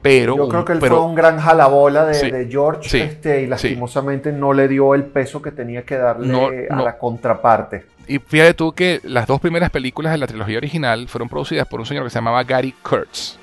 Yo 0.05 0.48
creo 0.48 0.65
que 0.65 0.74
él 0.74 0.78
fue 0.78 1.01
un 1.01 1.16
gran 1.16 1.40
jalabola 1.40 2.06
de, 2.06 2.47
George 2.48 3.02
este, 3.02 3.43
y 3.43 3.47
lastimosamente 3.48 4.31
no 4.31 4.52
le 4.52 4.69
dio 4.69 4.94
el 4.94 5.02
peso 5.02 5.43
que 5.43 5.51
tenía 5.51 5.82
que 5.82 5.97
darle 5.97 6.69
a 6.70 6.77
la 6.81 6.97
contraparte. 6.97 7.86
Y 8.06 8.20
fíjate 8.20 8.55
tú 8.55 8.73
que 8.73 9.01
las 9.02 9.27
dos 9.27 9.40
primeras 9.40 9.70
películas 9.70 10.12
de 10.12 10.19
la 10.19 10.28
trilogía 10.28 10.59
original 10.59 11.09
fueron 11.09 11.28
producidas 11.28 11.66
por 11.66 11.81
un 11.81 11.86
señor 11.86 12.05
que 12.05 12.11
se 12.11 12.19
llamaba 12.19 12.44
Gary 12.44 12.73
Kurtz. 12.89 13.36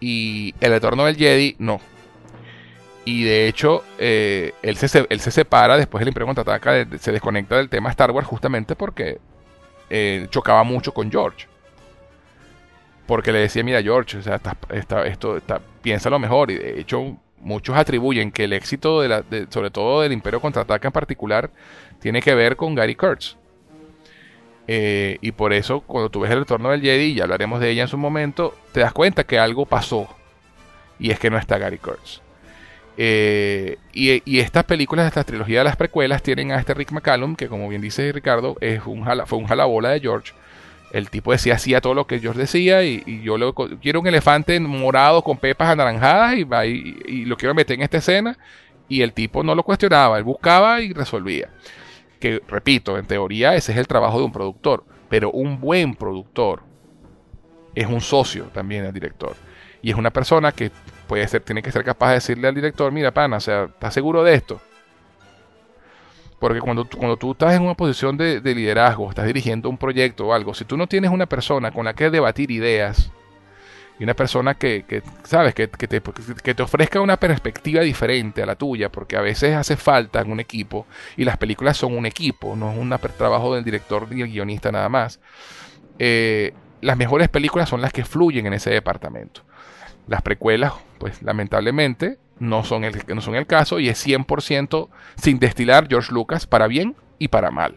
Y 0.00 0.54
El 0.58 0.70
Retorno 0.70 1.04
del 1.04 1.16
Jedi, 1.16 1.54
no. 1.58 1.80
Y 3.04 3.24
de 3.24 3.48
hecho, 3.48 3.82
eh, 3.98 4.52
él, 4.62 4.76
se, 4.76 4.88
separa 5.30 5.76
después 5.76 6.00
del 6.00 6.08
Imperio 6.08 6.26
Contraataca, 6.26 6.86
se 6.98 7.12
desconecta 7.12 7.56
del 7.56 7.68
tema 7.68 7.90
Star 7.90 8.12
Wars 8.12 8.26
justamente 8.26 8.76
porque 8.76 9.18
eh, 9.90 10.26
chocaba 10.30 10.62
mucho 10.62 10.92
con 10.92 11.10
George 11.10 11.46
porque 13.06 13.32
le 13.32 13.40
decía, 13.40 13.62
mira 13.62 13.82
George, 13.82 14.16
o 14.16 14.22
sea, 14.22 14.40
esto, 15.04 15.38
piensa 15.82 16.08
lo 16.08 16.18
mejor. 16.18 16.50
Y 16.50 16.54
de 16.56 16.80
hecho, 16.80 17.16
muchos 17.40 17.76
atribuyen 17.76 18.30
que 18.30 18.44
el 18.44 18.52
éxito, 18.52 19.00
de 19.00 19.46
sobre 19.50 19.70
todo 19.70 20.02
del 20.02 20.12
Imperio 20.12 20.40
Contraataca 20.40 20.88
en 20.88 20.92
particular, 20.92 21.50
tiene 22.00 22.22
que 22.22 22.34
ver 22.34 22.56
con 22.56 22.74
Gary 22.74 22.94
Kurtz. 22.94 23.36
Eh, 24.66 25.18
y 25.20 25.32
por 25.32 25.52
eso, 25.52 25.80
cuando 25.80 26.08
tú 26.08 26.20
ves 26.20 26.30
el 26.30 26.38
retorno 26.38 26.70
del 26.70 26.80
Jedi, 26.80 27.12
y 27.12 27.20
hablaremos 27.20 27.60
de 27.60 27.70
ella 27.70 27.82
en 27.82 27.88
su 27.88 27.98
momento, 27.98 28.54
te 28.72 28.80
das 28.80 28.92
cuenta 28.92 29.24
que 29.24 29.38
algo 29.38 29.66
pasó. 29.66 30.08
Y 30.98 31.10
es 31.10 31.18
que 31.18 31.30
no 31.30 31.36
está 31.36 31.58
Gary 31.58 31.78
Kurtz. 31.78 32.22
Eh, 32.96 33.78
y, 33.92 34.38
estas 34.38 34.64
películas, 34.64 35.06
esta 35.06 35.24
trilogía 35.24 35.58
de 35.58 35.64
las 35.64 35.76
precuelas, 35.76 36.22
tienen 36.22 36.52
a 36.52 36.56
este 36.58 36.74
Rick 36.74 36.92
McCallum, 36.92 37.36
que 37.36 37.48
como 37.48 37.68
bien 37.68 37.80
dice 37.80 38.12
Ricardo, 38.12 38.56
es 38.60 38.80
un 38.84 39.06
fue 39.26 39.38
un 39.38 39.46
jalabola 39.46 39.90
de 39.90 40.00
George. 40.00 40.32
El 40.92 41.08
tipo 41.08 41.32
decía 41.32 41.54
hacía 41.54 41.80
todo 41.80 41.94
lo 41.94 42.06
que 42.06 42.20
George 42.20 42.40
decía 42.40 42.84
y, 42.84 43.22
yo 43.22 43.38
lo, 43.38 43.54
quiero 43.54 44.00
un 44.00 44.06
elefante 44.06 44.60
morado 44.60 45.22
con 45.22 45.38
pepas 45.38 45.70
anaranjadas 45.70 46.36
y, 46.36 46.46
y, 47.06 47.24
lo 47.24 47.36
quiero 47.36 47.54
meter 47.54 47.76
en 47.76 47.82
esta 47.82 47.98
escena. 47.98 48.38
Y 48.88 49.00
el 49.00 49.14
tipo 49.14 49.42
no 49.42 49.54
lo 49.54 49.62
cuestionaba, 49.62 50.18
él 50.18 50.24
buscaba 50.24 50.80
y 50.82 50.92
resolvía. 50.92 51.48
Que 52.20 52.42
repito, 52.46 52.98
en 52.98 53.06
teoría 53.06 53.54
ese 53.54 53.72
es 53.72 53.78
el 53.78 53.86
trabajo 53.86 54.18
de 54.18 54.24
un 54.24 54.32
productor, 54.32 54.84
pero 55.08 55.30
un 55.30 55.60
buen 55.60 55.94
productor 55.94 56.62
es 57.74 57.86
un 57.86 58.02
socio 58.02 58.44
también 58.52 58.84
del 58.84 58.92
director. 58.92 59.34
Y 59.80 59.90
es 59.90 59.96
una 59.96 60.10
persona 60.10 60.52
que 60.52 60.70
puede 61.12 61.28
ser, 61.28 61.42
tiene 61.42 61.60
que 61.60 61.70
ser 61.70 61.84
capaz 61.84 62.08
de 62.08 62.14
decirle 62.14 62.48
al 62.48 62.54
director, 62.54 62.90
mira 62.90 63.12
pana, 63.12 63.36
o 63.36 63.40
sea, 63.40 63.64
¿estás 63.64 63.92
seguro 63.92 64.24
de 64.24 64.32
esto? 64.32 64.62
Porque 66.38 66.58
cuando, 66.58 66.88
cuando 66.88 67.18
tú 67.18 67.32
estás 67.32 67.52
en 67.52 67.60
una 67.60 67.74
posición 67.74 68.16
de, 68.16 68.40
liderazgo, 68.42 69.10
estás 69.10 69.26
dirigiendo 69.26 69.68
un 69.68 69.76
proyecto 69.76 70.28
o 70.28 70.32
algo, 70.32 70.54
si 70.54 70.64
tú 70.64 70.78
no 70.78 70.86
tienes 70.86 71.10
una 71.10 71.26
persona 71.26 71.70
con 71.70 71.84
la 71.84 71.92
que 71.92 72.08
debatir 72.08 72.50
ideas 72.50 73.10
y 73.98 74.04
una 74.04 74.14
persona 74.14 74.54
que, 74.54 75.02
sabes, 75.24 75.52
que, 75.52 75.68
te, 75.68 76.00
que 76.00 76.54
te 76.54 76.62
ofrezca 76.62 76.98
una 77.02 77.18
perspectiva 77.18 77.82
diferente 77.82 78.42
a 78.42 78.46
la 78.46 78.54
tuya, 78.54 78.90
porque 78.90 79.18
a 79.18 79.20
veces 79.20 79.54
hace 79.54 79.76
falta 79.76 80.22
en 80.22 80.32
un 80.32 80.40
equipo 80.40 80.86
y 81.18 81.26
las 81.26 81.36
películas 81.36 81.76
son 81.76 81.94
un 81.94 82.06
equipo, 82.06 82.56
no 82.56 82.72
es 82.72 82.78
un 82.78 82.88
trabajo 83.18 83.54
del 83.54 83.64
director 83.64 84.10
ni 84.10 84.22
el 84.22 84.28
guionista 84.28 84.72
nada 84.72 84.88
más. 84.88 85.20
Eh, 85.98 86.54
las 86.80 86.96
mejores 86.96 87.28
películas 87.28 87.68
son 87.68 87.82
las 87.82 87.92
que 87.92 88.02
fluyen 88.02 88.46
en 88.46 88.54
ese 88.54 88.70
departamento. 88.70 89.42
Las 90.06 90.22
precuelas, 90.22 90.72
pues 90.98 91.22
lamentablemente, 91.22 92.18
no 92.38 92.64
son 92.64 92.84
el, 92.84 93.02
no 93.14 93.20
son 93.20 93.36
el 93.36 93.46
caso 93.46 93.78
y 93.78 93.88
es 93.88 94.04
100% 94.04 94.88
sin 95.16 95.38
destilar 95.38 95.86
George 95.88 96.12
Lucas 96.12 96.46
para 96.46 96.66
bien 96.66 96.96
y 97.18 97.28
para 97.28 97.50
mal. 97.50 97.76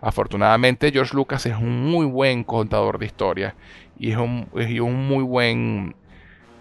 Afortunadamente 0.00 0.92
George 0.92 1.14
Lucas 1.16 1.44
es 1.46 1.56
un 1.56 1.90
muy 1.90 2.06
buen 2.06 2.44
contador 2.44 2.98
de 2.98 3.06
historias 3.06 3.54
y 3.98 4.12
es 4.12 4.16
un, 4.16 4.48
un 4.52 5.08
muy 5.08 5.24
buen 5.24 5.96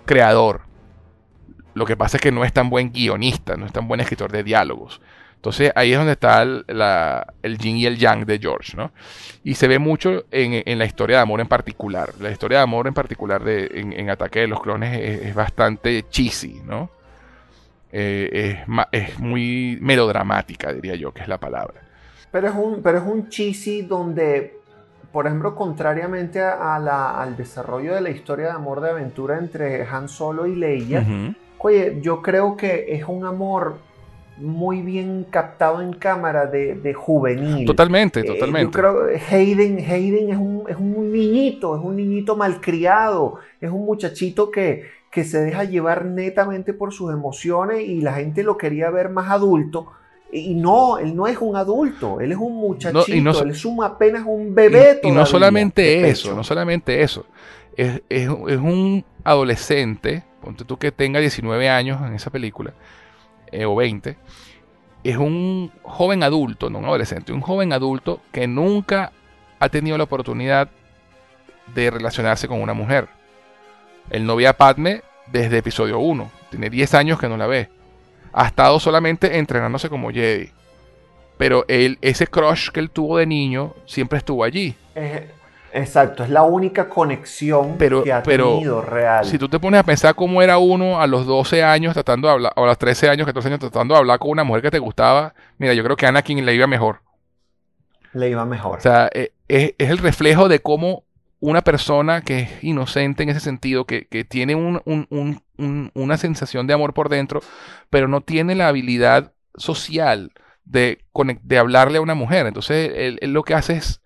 creador. 0.06 0.62
Lo 1.76 1.86
que 1.86 1.96
pasa 1.96 2.18
es 2.18 2.22
que 2.22 2.32
no 2.32 2.44
es 2.44 2.52
tan 2.52 2.72
buen 2.72 2.92
guionista, 2.92 3.56
no 3.56 3.68
es 3.68 3.72
tan 3.72 3.88
buen 3.88 4.00
escritor 4.00 4.32
de 4.32 4.44
diálogos. 4.44 5.00
Entonces 5.38 5.72
ahí 5.76 5.94
es 5.94 5.98
donde 5.98 6.14
está 6.14 6.42
el, 6.42 6.66
la, 6.68 7.34
el 7.44 7.58
yin 7.58 7.78
y 7.78 7.86
el 7.86 7.98
yang 7.98 8.26
de 8.26 8.40
George, 8.40 8.76
¿no? 8.76 8.92
Y 9.44 9.54
se 9.54 9.68
ve 9.68 9.80
mucho 9.80 10.26
en, 10.32 10.64
en, 10.66 10.78
la 10.80 10.86
historia 10.86 11.18
de 11.18 11.22
amor 11.22 11.40
en 11.40 11.48
particular. 11.48 12.10
La 12.20 12.32
historia 12.32 12.58
de 12.58 12.64
amor 12.64 12.88
en 12.88 12.94
particular 12.94 13.44
de, 13.44 13.70
en, 13.74 13.94
en 13.94 14.10
Ataque 14.10 14.40
de 14.40 14.48
los 14.48 14.62
Clones 14.62 15.00
es, 15.00 15.28
es 15.28 15.36
bastante 15.36 16.06
cheesy, 16.10 16.62
¿no? 16.66 16.90
Eh, 17.92 18.58
es, 18.68 18.86
es, 18.92 19.20
muy 19.20 19.78
melodramática, 19.80 20.74
diría 20.74 20.96
yo, 20.96 21.14
que 21.14 21.22
es 21.22 21.28
la 21.28 21.38
palabra. 21.38 21.82
Pero 22.32 22.48
es 22.48 22.56
un, 22.56 22.82
pero 22.82 22.98
es 22.98 23.04
un 23.06 23.30
cheesy 23.30 23.84
donde, 23.84 24.60
por 25.12 25.28
ejemplo, 25.28 25.56
contrariamente 25.56 26.42
a 26.42 26.78
la, 26.80 27.22
al 27.22 27.38
desarrollo 27.38 27.96
de 27.96 28.02
la 28.02 28.10
historia 28.10 28.48
de 28.48 28.52
amor 28.52 28.82
de 28.82 28.90
aventura 28.90 29.38
entre 29.38 29.86
Han 29.86 30.10
Solo 30.10 30.46
y 30.48 30.56
Leia, 30.56 31.00
uh 31.00 31.04
-huh. 31.04 31.36
oye, 31.60 32.00
yo 32.02 32.22
creo 32.22 32.58
que 32.58 32.88
es 32.90 33.06
un 33.08 33.24
amor 33.24 33.87
muy 34.38 34.82
bien 34.82 35.26
captado 35.30 35.82
en 35.82 35.94
cámara 35.94 36.46
de, 36.46 36.76
de 36.76 36.94
juvenil. 36.94 37.66
Totalmente, 37.66 38.24
totalmente. 38.24 38.62
Eh, 38.62 38.66
yo 38.66 38.72
creo 38.72 39.20
Hayden, 39.32 39.80
Hayden 39.80 40.30
es, 40.30 40.38
un, 40.38 40.64
es 40.68 40.78
un 40.78 41.12
niñito, 41.12 41.76
es 41.76 41.84
un 41.84 41.96
niñito 41.96 42.36
malcriado, 42.36 43.40
es 43.60 43.72
un 43.72 43.86
muchachito 43.86 44.52
que, 44.52 44.84
que 45.12 45.24
se 45.24 45.40
deja 45.40 45.64
llevar 45.64 46.06
netamente 46.06 46.74
por 46.74 46.94
sus 46.94 47.12
emociones 47.12 47.82
y 47.82 48.02
la 48.02 48.14
gente 48.14 48.44
lo 48.44 48.58
quería 48.58 48.90
ver 48.90 49.10
más 49.10 49.30
adulto. 49.30 49.88
Y 50.32 50.56
no, 50.56 50.98
él 50.98 51.16
no 51.16 51.26
es 51.28 51.38
un 51.38 51.56
adulto, 51.56 52.20
él 52.20 52.34
es 52.34 52.38
un 52.38 52.58
muchachito, 52.58 53.24
no, 53.24 53.32
no, 53.32 53.40
él 53.40 53.52
es 53.52 53.64
un, 53.64 53.82
apenas 53.84 54.24
un 54.26 54.54
bebé. 54.54 55.00
Y, 55.02 55.08
y 55.08 55.12
no 55.12 55.26
solamente 55.26 56.10
eso, 56.10 56.36
no 56.36 56.44
solamente 56.44 57.02
eso, 57.02 57.26
es, 57.78 58.02
es, 58.10 58.24
es, 58.24 58.58
un 58.58 59.06
adolescente, 59.24 60.24
ponte 60.42 60.66
tú 60.66 60.78
que 60.78 60.92
tenga 60.92 61.22
19 61.22 61.70
años 61.70 62.02
en 62.06 62.14
esa 62.14 62.30
película, 62.30 62.74
eh, 63.52 63.66
o 63.66 63.76
20, 63.76 64.18
es 65.04 65.18
un 65.18 65.72
joven 65.84 66.24
adulto, 66.24 66.70
no 66.70 66.80
un 66.80 66.86
adolescente, 66.86 67.32
un 67.32 67.42
joven 67.42 67.74
adulto 67.74 68.22
que 68.32 68.48
nunca 68.48 69.12
ha 69.60 69.70
tenido 69.70 69.98
la 69.98 70.04
oportunidad 70.04 70.70
de 71.74 71.90
relacionarse 71.90 72.48
con 72.48 72.62
una 72.62 72.74
mujer. 72.74 73.08
El 74.10 74.26
novia 74.26 74.54
Padme 74.54 75.02
desde 75.32 75.58
episodio 75.58 76.00
1, 76.00 76.32
tiene 76.50 76.70
10 76.70 76.94
años 76.94 77.20
que 77.20 77.30
no 77.30 77.38
la 77.38 77.48
ve. 77.48 77.70
Ha 78.34 78.48
estado 78.48 78.80
solamente 78.80 79.38
entrenándose 79.38 79.90
como 79.90 80.12
Jedi. 80.12 80.52
Pero 81.38 81.66
él, 81.68 81.98
ese 82.02 82.28
crush 82.28 82.70
que 82.70 82.80
él 82.80 82.90
tuvo 82.90 83.18
de 83.18 83.26
niño 83.26 83.74
siempre 83.86 84.18
estuvo 84.18 84.44
allí. 84.44 84.76
Exacto, 85.74 86.24
es 86.24 86.30
la 86.30 86.44
única 86.44 86.90
conexión 86.90 87.76
pero, 87.78 88.04
que 88.04 88.14
ha 88.14 88.24
pero, 88.24 88.54
tenido 88.56 88.82
real. 88.82 89.26
Si 89.26 89.38
tú 89.38 89.50
te 89.50 89.60
pones 89.60 89.80
a 89.80 89.84
pensar 89.84 90.16
cómo 90.16 90.42
era 90.42 90.58
uno 90.58 91.00
a 91.02 91.08
los 91.08 91.26
12 91.26 91.64
años 91.64 91.94
tratando 91.94 92.28
de 92.28 92.34
hablar, 92.34 92.54
o 92.56 92.64
a 92.64 92.68
los 92.68 92.78
13 92.78 93.10
años, 93.10 93.26
14 93.26 93.48
años 93.48 93.60
tratando 93.60 93.94
de 93.94 94.00
hablar 94.00 94.20
con 94.20 94.32
una 94.32 94.44
mujer 94.44 94.62
que 94.62 94.72
te 94.72 94.80
gustaba, 94.80 95.34
mira, 95.58 95.74
yo 95.74 95.84
creo 95.84 95.96
que 95.96 96.06
a 96.06 96.10
Anakin 96.10 96.46
le 96.46 96.56
iba 96.56 96.68
mejor. 96.68 97.02
Le 98.14 98.30
iba 98.30 98.46
mejor. 98.46 98.80
O 98.80 98.82
sea, 98.82 99.10
es, 99.14 99.32
es 99.48 99.90
el 99.90 99.98
reflejo 99.98 100.48
de 100.48 100.60
cómo 100.60 101.04
una 101.40 101.62
persona 101.62 102.22
que 102.22 102.40
es 102.40 102.64
inocente 102.64 103.24
en 103.24 103.30
ese 103.30 103.40
sentido, 103.40 103.86
que, 103.86 104.08
que 104.08 104.24
tiene 104.24 104.56
un, 104.56 104.82
un, 104.86 105.42
un, 105.58 105.92
una 105.94 106.18
sensación 106.18 106.68
de 106.68 106.74
amor 106.74 106.94
por 106.94 107.10
dentro, 107.10 107.42
pero 107.90 108.08
no 108.08 108.22
tiene 108.22 108.56
la 108.56 108.68
habilidad 108.68 109.34
social 109.56 110.32
de, 110.66 111.04
de 111.44 111.58
hablarle 111.58 112.00
a 112.00 112.02
una 112.02 112.16
mujer. 112.16 112.48
Entonces, 112.48 112.92
él, 112.96 113.20
él 113.22 113.34
lo 113.34 113.44
que 113.44 113.54
hace 113.54 113.74
es 113.74 114.02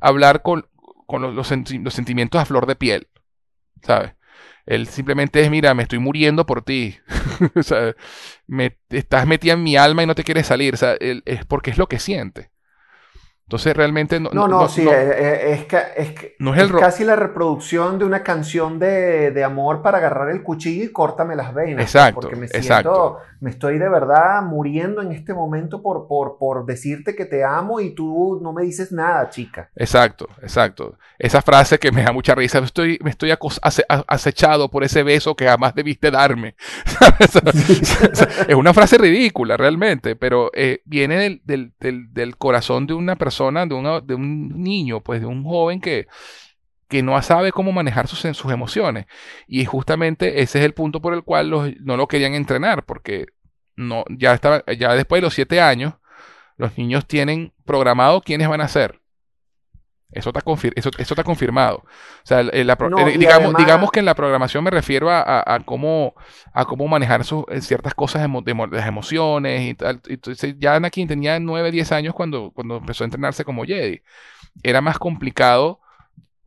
hablar 0.00 0.42
con, 0.42 0.66
con 1.06 1.22
los, 1.22 1.34
los, 1.34 1.50
los, 1.50 1.94
sentimientos 1.94 2.40
a 2.40 2.44
flor 2.44 2.66
de 2.66 2.76
piel, 2.76 3.08
¿sabes? 3.82 4.14
Él 4.66 4.88
simplemente 4.88 5.40
es, 5.40 5.50
mira, 5.50 5.74
me 5.74 5.84
estoy 5.84 6.00
muriendo 6.00 6.44
por 6.44 6.62
ti. 6.62 6.96
me, 8.48 8.76
estás 8.90 9.26
metida 9.26 9.52
en 9.52 9.62
mi 9.62 9.76
alma 9.76 10.02
y 10.02 10.06
no 10.06 10.16
te 10.16 10.24
quieres 10.24 10.48
salir. 10.48 10.74
O 10.74 10.76
sea, 10.76 10.94
él, 10.98 11.22
es 11.24 11.44
porque 11.44 11.70
es 11.70 11.78
lo 11.78 11.86
que 11.88 12.00
siente. 12.00 12.50
Entonces 13.48 13.76
realmente 13.76 14.18
no... 14.18 14.28
No, 14.32 14.48
no, 14.48 14.62
no 14.62 14.68
sí, 14.68 14.82
no, 14.82 14.90
es, 14.90 15.08
es, 15.08 15.66
es, 15.96 16.14
no 16.40 16.52
es, 16.52 16.62
el 16.62 16.66
es 16.66 16.80
casi 16.80 17.04
la 17.04 17.14
reproducción 17.14 17.96
de 17.96 18.04
una 18.04 18.24
canción 18.24 18.80
de, 18.80 19.30
de, 19.30 19.44
amor 19.44 19.82
para 19.82 19.98
agarrar 19.98 20.30
el 20.30 20.42
cuchillo 20.42 20.82
y 20.82 20.88
córtame 20.90 21.36
las 21.36 21.54
venas. 21.54 21.84
Exacto, 21.84 22.22
porque 22.22 22.34
me 22.34 22.48
siento, 22.48 22.66
exacto. 22.66 23.18
me 23.38 23.50
estoy 23.50 23.78
de 23.78 23.88
verdad 23.88 24.42
muriendo 24.42 25.00
en 25.00 25.12
este 25.12 25.32
momento 25.32 25.80
por, 25.80 26.08
por, 26.08 26.38
por 26.38 26.66
decirte 26.66 27.14
que 27.14 27.24
te 27.24 27.44
amo 27.44 27.78
y 27.78 27.94
tú 27.94 28.40
no 28.42 28.52
me 28.52 28.64
dices 28.64 28.90
nada, 28.90 29.30
chica. 29.30 29.70
Exacto, 29.76 30.28
exacto. 30.42 30.98
Esa 31.16 31.40
frase 31.40 31.78
que 31.78 31.92
me 31.92 32.02
da 32.02 32.10
mucha 32.10 32.34
risa, 32.34 32.58
estoy, 32.58 32.98
me 33.04 33.10
estoy 33.10 33.32
acechado 34.08 34.68
por 34.72 34.82
ese 34.82 35.04
beso 35.04 35.36
que 35.36 35.46
jamás 35.46 35.72
debiste 35.72 36.10
darme. 36.10 36.56
es 38.48 38.54
una 38.56 38.74
frase 38.74 38.98
ridícula 38.98 39.56
realmente, 39.56 40.16
pero 40.16 40.50
eh, 40.52 40.82
viene 40.84 41.16
del, 41.16 41.42
del, 41.44 41.72
del, 41.78 42.12
del 42.12 42.36
corazón 42.36 42.88
de 42.88 42.94
una 42.94 43.14
persona 43.14 43.35
de, 43.44 44.00
de 44.04 44.14
un 44.14 44.62
niño, 44.62 45.02
pues 45.02 45.20
de 45.20 45.26
un 45.26 45.44
joven 45.44 45.80
que, 45.80 46.06
que 46.88 47.02
no 47.02 47.20
sabe 47.22 47.52
cómo 47.52 47.72
manejar 47.72 48.08
sus, 48.08 48.20
sus 48.36 48.52
emociones. 48.52 49.06
Y 49.46 49.64
justamente 49.64 50.42
ese 50.42 50.58
es 50.60 50.64
el 50.64 50.74
punto 50.74 51.00
por 51.00 51.14
el 51.14 51.22
cual 51.22 51.50
los, 51.50 51.70
no 51.80 51.96
lo 51.96 52.08
querían 52.08 52.34
entrenar, 52.34 52.84
porque 52.84 53.26
no, 53.76 54.04
ya, 54.10 54.34
estaba, 54.34 54.64
ya 54.78 54.94
después 54.94 55.20
de 55.20 55.26
los 55.26 55.34
siete 55.34 55.60
años, 55.60 55.94
los 56.56 56.76
niños 56.78 57.06
tienen 57.06 57.52
programado 57.64 58.22
quiénes 58.22 58.48
van 58.48 58.60
a 58.60 58.68
ser. 58.68 59.00
Eso 60.12 60.30
está, 60.30 60.42
eso, 60.76 60.90
eso 60.98 61.14
está 61.14 61.24
confirmado. 61.24 61.78
O 61.78 61.86
sea, 62.22 62.42
la, 62.42 62.76
no, 62.76 63.04
digamos, 63.06 63.44
además... 63.46 63.56
digamos 63.56 63.90
que 63.90 64.00
en 64.00 64.06
la 64.06 64.14
programación 64.14 64.62
me 64.62 64.70
refiero 64.70 65.10
a, 65.10 65.20
a, 65.20 65.54
a 65.54 65.60
cómo, 65.60 66.14
a 66.52 66.64
cómo 66.64 66.86
manejar 66.86 67.24
su, 67.24 67.44
ciertas 67.60 67.92
cosas 67.94 68.22
de, 68.22 68.68
las 68.70 68.86
emociones 68.86 69.62
y 69.62 69.74
tal. 69.74 70.00
Entonces, 70.08 70.54
ya 70.58 70.76
Anakin 70.76 71.08
tenía 71.08 71.40
9, 71.40 71.72
10 71.72 71.92
años 71.92 72.14
cuando, 72.14 72.52
cuando 72.52 72.76
empezó 72.76 73.04
a 73.04 73.06
entrenarse 73.06 73.44
como 73.44 73.64
Jedi. 73.64 74.02
Era 74.62 74.80
más 74.80 74.98
complicado 74.98 75.80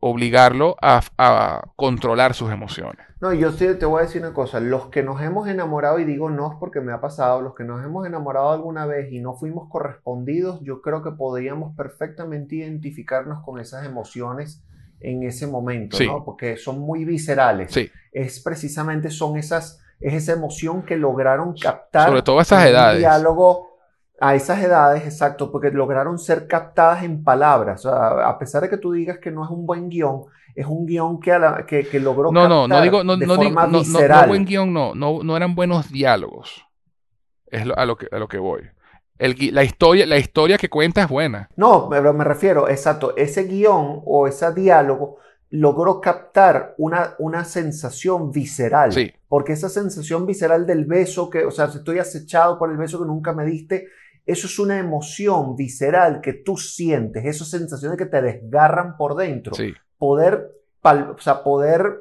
obligarlo 0.00 0.76
a, 0.80 1.02
a, 1.18 1.68
controlar 1.76 2.34
sus 2.34 2.50
emociones. 2.50 3.06
No, 3.20 3.34
yo 3.34 3.52
sí 3.52 3.66
te 3.78 3.84
voy 3.84 4.00
a 4.00 4.06
decir 4.06 4.22
una 4.22 4.32
cosa, 4.32 4.58
los 4.58 4.86
que 4.86 5.02
nos 5.02 5.20
hemos 5.20 5.46
enamorado, 5.46 5.98
y 5.98 6.04
digo 6.04 6.30
no 6.30 6.56
porque 6.58 6.80
me 6.80 6.92
ha 6.92 7.00
pasado, 7.00 7.42
los 7.42 7.54
que 7.54 7.64
nos 7.64 7.84
hemos 7.84 8.06
enamorado 8.06 8.50
alguna 8.50 8.86
vez 8.86 9.12
y 9.12 9.20
no 9.20 9.34
fuimos 9.34 9.68
correspondidos, 9.68 10.60
yo 10.62 10.80
creo 10.80 11.02
que 11.02 11.10
podríamos 11.10 11.76
perfectamente 11.76 12.56
identificarnos 12.56 13.44
con 13.44 13.60
esas 13.60 13.84
emociones 13.84 14.64
en 15.00 15.22
ese 15.22 15.46
momento, 15.46 15.98
sí. 15.98 16.06
¿no? 16.06 16.24
Porque 16.24 16.56
son 16.56 16.80
muy 16.80 17.04
viscerales. 17.04 17.72
Sí. 17.72 17.90
Es 18.12 18.40
precisamente, 18.40 19.10
son 19.10 19.36
esas, 19.36 19.82
es 20.00 20.14
esa 20.14 20.32
emoción 20.32 20.82
que 20.82 20.96
lograron 20.96 21.54
captar. 21.54 22.08
Sobre 22.08 22.22
todo 22.22 22.38
a 22.38 22.42
esas 22.42 22.66
edades. 22.66 23.00
diálogo 23.00 23.69
a 24.20 24.34
esas 24.34 24.62
edades, 24.62 25.04
exacto, 25.04 25.50
porque 25.50 25.70
lograron 25.70 26.18
ser 26.18 26.46
captadas 26.46 27.02
en 27.02 27.24
palabras. 27.24 27.86
O 27.86 27.90
sea, 27.90 28.28
a 28.28 28.38
pesar 28.38 28.62
de 28.62 28.68
que 28.68 28.76
tú 28.76 28.92
digas 28.92 29.18
que 29.18 29.30
no 29.30 29.42
es 29.42 29.50
un 29.50 29.64
buen 29.64 29.88
guion, 29.88 30.24
es 30.54 30.66
un 30.66 30.84
guion 30.84 31.18
que, 31.18 31.38
la, 31.38 31.64
que, 31.66 31.88
que, 31.88 31.98
logró 31.98 32.30
no, 32.30 32.46
no, 32.46 32.68
no 32.68 32.82
digo, 32.82 33.02
no, 33.02 33.16
de 33.16 33.26
no, 33.26 33.36
forma 33.36 33.66
no, 33.66 33.78
visceral. 33.78 34.22
no, 34.22 34.28
buen 34.28 34.44
guion, 34.44 34.72
no, 34.74 34.94
no, 34.94 35.22
no 35.22 35.36
eran 35.36 35.54
buenos 35.54 35.90
diálogos. 35.90 36.66
Es 37.46 37.64
lo, 37.64 37.76
a, 37.78 37.86
lo 37.86 37.96
que, 37.96 38.08
a 38.12 38.18
lo 38.18 38.28
que 38.28 38.38
voy. 38.38 38.60
El, 39.18 39.36
la, 39.52 39.64
historia, 39.64 40.06
la 40.06 40.18
historia 40.18 40.58
que 40.58 40.68
cuenta 40.68 41.02
es 41.02 41.08
buena. 41.08 41.48
No, 41.56 41.88
pero 41.88 42.12
me 42.12 42.24
refiero, 42.24 42.68
exacto, 42.68 43.16
ese 43.16 43.44
guion 43.44 44.02
o 44.04 44.26
ese 44.26 44.52
diálogo 44.52 45.16
logró 45.48 46.00
captar 46.00 46.74
una, 46.76 47.14
una 47.18 47.44
sensación 47.44 48.30
visceral. 48.30 48.92
Sí. 48.92 49.12
Porque 49.28 49.54
esa 49.54 49.70
sensación 49.70 50.26
visceral 50.26 50.66
del 50.66 50.84
beso, 50.84 51.30
que, 51.30 51.44
o 51.46 51.50
sea, 51.50 51.66
estoy 51.66 51.98
acechado 51.98 52.58
por 52.58 52.70
el 52.70 52.76
beso 52.76 53.00
que 53.00 53.06
nunca 53.06 53.32
me 53.32 53.44
diste, 53.46 53.88
eso 54.30 54.46
es 54.46 54.58
una 54.58 54.78
emoción 54.78 55.56
visceral 55.56 56.20
que 56.20 56.32
tú 56.32 56.56
sientes, 56.56 57.24
esas 57.24 57.50
sensaciones 57.50 57.98
que 57.98 58.06
te 58.06 58.22
desgarran 58.22 58.96
por 58.96 59.16
dentro. 59.16 59.54
Sí. 59.54 59.74
Poder, 59.98 60.50
o 60.82 61.20
sea, 61.20 61.42
poder 61.42 61.98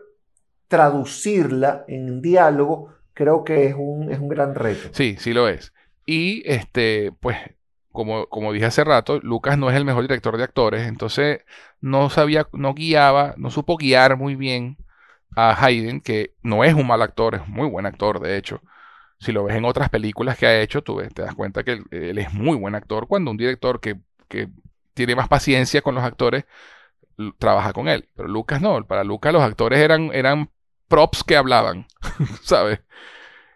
traducirla 0.68 1.86
en 1.88 2.22
diálogo, 2.22 2.94
creo 3.14 3.44
que 3.44 3.66
es 3.66 3.76
un, 3.78 4.12
es 4.12 4.20
un 4.20 4.30
gran 4.30 4.56
reto. 4.56 4.90
Sí, 4.92 5.16
sí 5.20 5.34
lo 5.34 5.48
es. 5.48 5.74
Y 6.06 6.44
este, 6.50 7.12
pues, 7.20 7.38
como, 7.92 8.28
como 8.28 8.54
dije 8.54 8.66
hace 8.66 8.84
rato, 8.84 9.20
Lucas 9.22 9.58
no 9.58 9.70
es 9.70 9.76
el 9.76 9.86
mejor 9.86 10.04
director 10.04 10.38
de 10.38 10.44
actores, 10.44 10.88
entonces 10.88 11.42
no 11.82 12.10
sabía, 12.10 12.48
no 12.54 12.74
guiaba, 12.74 13.34
no 13.38 13.50
supo 13.50 13.78
guiar 13.78 14.18
muy 14.18 14.36
bien 14.36 14.78
a 15.36 15.64
Hayden, 15.64 16.02
que 16.02 16.34
no 16.42 16.64
es 16.64 16.74
un 16.74 16.88
mal 16.88 17.02
actor, 17.02 17.36
es 17.36 17.42
un 17.42 17.52
muy 17.52 17.68
buen 17.68 17.86
actor, 17.86 18.20
de 18.20 18.38
hecho 18.38 18.62
si 19.20 19.32
lo 19.32 19.44
ves 19.44 19.56
en 19.56 19.66
otras 19.66 19.90
películas 19.90 20.38
que 20.38 20.48
ha 20.48 20.62
hecho, 20.62 20.82
tú 20.82 20.96
ves, 20.96 21.14
te 21.14 21.22
das 21.22 21.36
cuenta 21.36 21.64
que 21.64 21.84
él, 21.92 22.18
es 22.18 22.34
muy 22.34 22.58
buen 22.58 22.76
actor. 22.76 23.08
Cuando 23.08 23.32
un 23.32 23.38
director 23.38 23.80
que, 23.80 24.00
que, 24.28 24.50
tiene 24.94 25.16
más 25.16 25.30
paciencia 25.30 25.82
con 25.82 25.96
los 25.96 26.04
actores 26.04 26.46
trabaja 27.38 27.72
con 27.72 27.88
él. 27.88 28.10
Pero 28.16 28.28
Lucas 28.28 28.62
no. 28.62 28.86
Para 28.86 29.04
Lucas 29.06 29.32
los 29.32 29.42
actores 29.42 29.80
eran, 29.80 30.12
eran 30.14 30.50
props 30.90 31.24
que 31.24 31.38
hablaban, 31.38 31.88
¿sabes? 32.42 32.82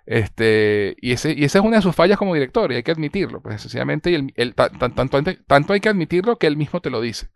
Este, 0.05 0.95
y, 1.01 1.13
ese, 1.13 1.33
y 1.33 1.43
esa 1.45 1.59
es 1.59 1.65
una 1.65 1.77
de 1.77 1.81
sus 1.81 1.95
fallas 1.95 2.17
como 2.17 2.33
director, 2.33 2.71
y 2.71 2.75
hay 2.75 2.83
que 2.83 2.91
admitirlo. 2.91 3.41
Pues 3.41 3.61
sencillamente, 3.61 4.33
tanto, 4.55 5.21
tanto 5.47 5.73
hay 5.73 5.79
que 5.79 5.89
admitirlo 5.89 6.37
que 6.37 6.47
él 6.47 6.57
mismo 6.57 6.81
te 6.81 6.89
lo 6.89 7.01
dice. 7.01 7.29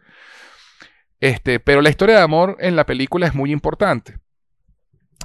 Este, 1.20 1.60
pero 1.60 1.82
la 1.82 1.90
historia 1.90 2.16
de 2.16 2.22
amor 2.22 2.58
en 2.60 2.76
la 2.76 2.86
película 2.86 3.28
es 3.28 3.36
muy 3.36 3.52
importante. 3.52 4.20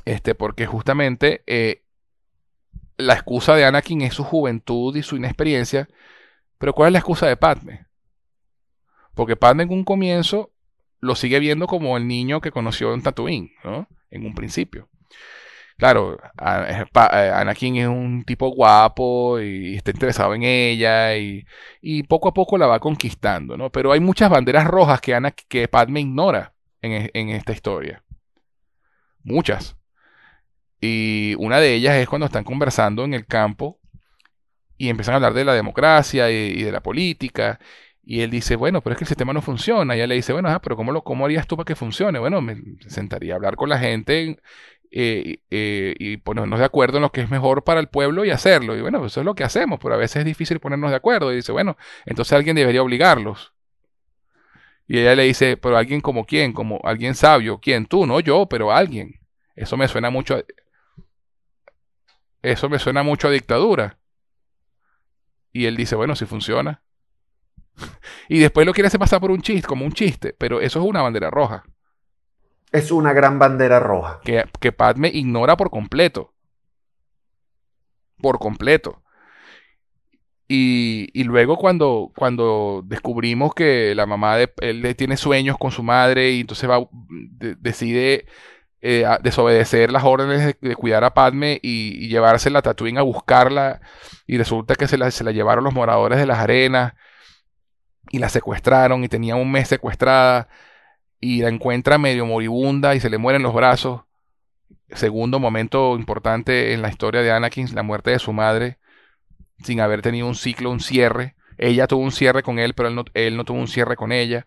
Este, 0.05 0.35
porque 0.35 0.67
justamente 0.67 1.45
eh, 1.47 1.82
la 3.07 3.15
excusa 3.15 3.55
de 3.55 3.65
Anakin 3.65 4.03
es 4.03 4.15
su 4.15 4.25
juventud 4.25 4.97
y 4.97 5.03
su 5.03 5.17
inexperiencia, 5.17 5.89
pero 6.59 6.73
¿cuál 6.73 6.89
es 6.89 6.93
la 6.95 6.99
excusa 7.01 7.27
de 7.27 7.37
Padme? 7.37 7.87
Porque 9.15 9.37
Padme 9.37 9.65
en 9.65 9.73
un 9.73 9.85
comienzo 9.85 10.53
lo 11.01 11.17
sigue 11.17 11.39
viendo 11.41 11.67
como 11.67 11.97
el 11.97 12.07
niño 12.07 12.41
que 12.41 12.53
conoció 12.53 12.95
en 12.95 13.03
Tatooine, 13.03 13.53
¿no? 13.65 13.89
En 14.11 14.25
un 14.25 14.35
principio. 14.35 14.89
Claro, 15.77 16.17
eh, 16.41 17.33
Anakin 17.35 17.77
es 17.77 17.89
un 17.89 18.23
tipo 18.25 18.49
guapo 18.51 19.41
y 19.41 19.75
está 19.75 19.91
interesado 19.91 20.35
en 20.35 20.45
ella 20.45 21.17
y, 21.17 21.45
poco 22.05 22.29
a 22.29 22.35
poco 22.35 22.57
la 22.57 22.69
va 22.69 22.79
conquistando, 22.79 23.57
¿no? 23.57 23.71
Pero 23.71 23.91
hay 23.91 23.99
muchas 23.99 24.31
banderas 24.31 24.67
rojas 24.67 25.01
que, 25.01 25.19
que 25.49 25.69
Padme 25.69 26.01
ignora 26.01 26.55
en, 26.83 26.93
e, 26.93 27.11
en 27.15 27.31
esta 27.31 27.53
historia. 27.53 28.05
Muchas. 29.25 29.77
Y 30.85 31.37
una 31.39 31.61
de 31.61 31.75
ellas 31.75 31.95
es 31.95 32.09
cuando 32.09 32.27
están 32.27 32.43
conversando 32.43 33.05
en 33.05 33.15
el 33.15 33.25
campo 33.25 33.79
y 34.77 34.89
empiezan 34.89 35.13
a 35.13 35.17
hablar 35.17 35.33
de 35.33 35.45
la 35.45 35.55
democracia 35.55 36.29
y, 36.29 36.61
de 36.61 36.73
la 36.73 36.83
política. 36.83 37.61
Y 38.03 38.23
él 38.23 38.33
dice, 38.33 38.57
bueno, 38.57 38.81
pero 38.83 38.95
es 38.95 38.99
que 38.99 39.05
el 39.05 39.09
sistema 39.09 39.33
no 39.33 39.43
funciona. 39.43 39.95
Y 39.95 39.99
ella 39.99 40.09
le 40.09 40.17
dice, 40.17 40.33
bueno, 40.33 40.61
pero 40.61 40.77
¿cómo, 40.77 40.91
lo, 40.91 41.05
¿cómo 41.05 41.25
harías 41.25 41.47
tú 41.47 41.57
para 41.57 41.67
que 41.67 41.77
funcione? 41.77 42.19
Bueno, 42.19 42.41
me 42.43 42.57
sentaría 42.89 43.35
a 43.35 43.37
hablar 43.37 43.55
con 43.55 43.69
la 43.69 43.79
gente 43.79 44.41
eh, 44.91 45.39
eh, 45.51 45.95
y 46.01 46.17
ponernos 46.17 46.59
de 46.59 46.65
acuerdo 46.65 46.97
en 46.97 47.03
lo 47.03 47.13
que 47.13 47.21
es 47.21 47.31
mejor 47.31 47.63
para 47.63 47.79
el 47.79 47.87
pueblo 47.87 48.25
y 48.25 48.31
hacerlo. 48.31 48.77
Y 48.77 48.81
bueno, 48.81 49.07
eso 49.07 49.21
es 49.21 49.25
lo 49.25 49.37
que 49.37 49.45
hacemos, 49.45 49.79
pero 49.81 49.95
a 49.95 49.99
veces 49.99 50.17
es 50.17 50.25
difícil 50.25 50.59
ponernos 50.59 50.91
de 50.91 50.97
acuerdo. 50.97 51.33
Y 51.33 51.37
dice, 51.37 51.53
bueno, 51.53 51.77
entonces 52.07 52.33
alguien 52.33 52.57
debería 52.57 52.83
obligarlos. 52.83 53.53
Y 54.89 54.99
ella 54.99 55.15
le 55.15 55.23
dice, 55.23 55.57
pero 55.57 55.77
alguien 55.77 56.01
como 56.01 56.25
quién, 56.25 56.53
como 56.53 56.81
alguien 56.83 57.15
sabio, 57.15 57.61
¿quién? 57.61 57.87
Tú, 57.87 58.05
no 58.05 58.19
yo, 58.19 58.47
pero 58.47 58.73
alguien. 58.73 59.21
Eso 59.55 59.77
me 59.77 59.87
suena 59.87 60.11
mucho 60.11 60.43
eso 62.43 62.69
me 62.69 62.79
suena 62.79 63.03
mucho 63.03 63.29
a 63.29 63.31
dictadura. 63.31 63.99
Y 65.53 65.67
él 65.67 65.77
dice, 65.77 65.95
bueno, 65.95 66.17
si 66.17 66.27
funciona. 66.27 66.83
y 68.29 68.39
después 68.39 68.67
lo 68.67 68.73
quiere 68.73 68.89
hacer 68.89 69.01
pasar 69.01 69.21
por 69.21 69.31
un 69.31 69.43
chiste, 69.43 69.67
como 69.67 69.85
un 69.85 69.93
chiste, 69.93 70.35
pero 70.37 70.61
eso 70.61 70.81
es 70.81 70.85
una 70.85 71.03
bandera 71.03 71.31
roja. 71.31 71.65
Es 72.73 72.91
una 72.91 73.13
gran 73.13 73.39
bandera 73.39 73.79
roja. 73.81 74.21
Que, 74.25 74.45
que 74.59 74.73
Padme 74.73 75.11
ignora 75.13 75.57
por 75.57 75.71
completo. 75.71 76.33
Por 78.21 78.39
completo. 78.39 79.03
Y, 80.49 81.09
y, 81.15 81.25
luego 81.25 81.57
cuando, 81.57 82.13
cuando 82.15 82.83
descubrimos 82.85 83.55
que 83.55 83.95
la 83.95 84.07
mamá 84.07 84.37
de 84.37 84.53
él 84.61 84.97
tiene 84.97 85.17
sueños 85.17 85.57
con 85.57 85.71
su 85.71 85.83
madre 85.83 86.33
y 86.33 86.41
entonces 86.41 86.69
va, 86.69 86.87
decide 87.59 88.27
eh, 88.85 89.07
desobedecer 89.23 89.93
las 89.93 90.03
órdenes 90.03 90.57
de, 90.61 90.75
cuidar 90.75 91.05
a 91.05 91.15
Padme 91.15 91.61
y, 91.63 92.09
llevarse 92.09 92.51
la 92.51 92.63
Tatooine 92.63 92.99
a 92.99 93.03
buscarla 93.03 93.81
y 94.27 94.37
resulta 94.39 94.75
que 94.75 94.89
se 94.89 94.99
la, 94.99 95.11
se 95.13 95.23
la 95.23 95.31
llevaron 95.31 95.63
los 95.63 95.73
moradores 95.73 96.19
de 96.19 96.27
las 96.27 96.39
arenas 96.41 96.95
y 98.11 98.19
la 98.19 98.29
secuestraron 98.29 99.05
y 99.05 99.09
tenía 99.09 99.37
un 99.37 99.53
mes 99.53 99.69
secuestrada 99.69 100.49
y 101.21 101.43
la 101.43 101.49
encuentra 101.49 101.97
medio 101.97 102.27
moribunda 102.27 102.97
y 102.97 103.01
se 103.01 103.09
le 103.09 103.19
mueren 103.19 103.45
los 103.45 103.55
brazos. 103.55 104.03
Segundo 104.91 105.39
momento 105.39 105.97
importante 105.97 106.73
en 106.75 106.83
la 106.83 106.89
historia 106.89 107.23
de 107.23 107.31
Anakin, 107.31 107.75
la 107.77 107.85
muerte 107.85 108.11
de 108.11 108.19
su 108.19 108.33
madre, 108.33 108.79
sin 109.63 109.81
haber 109.81 110.03
tenido 110.03 110.27
un 110.27 110.35
ciclo, 110.35 110.71
un 110.71 110.81
cierre. 110.81 111.37
Ella 111.57 111.87
tuvo 111.87 112.03
un 112.03 112.11
cierre 112.11 112.43
con 112.43 112.59
él, 112.59 112.75
pero 112.75 112.89
él 112.89 112.97
no, 112.97 113.05
él 113.15 113.37
no 113.37 113.45
tuvo 113.45 113.59
un 113.59 113.69
cierre 113.69 113.95
con 113.95 114.11
ella. 114.11 114.45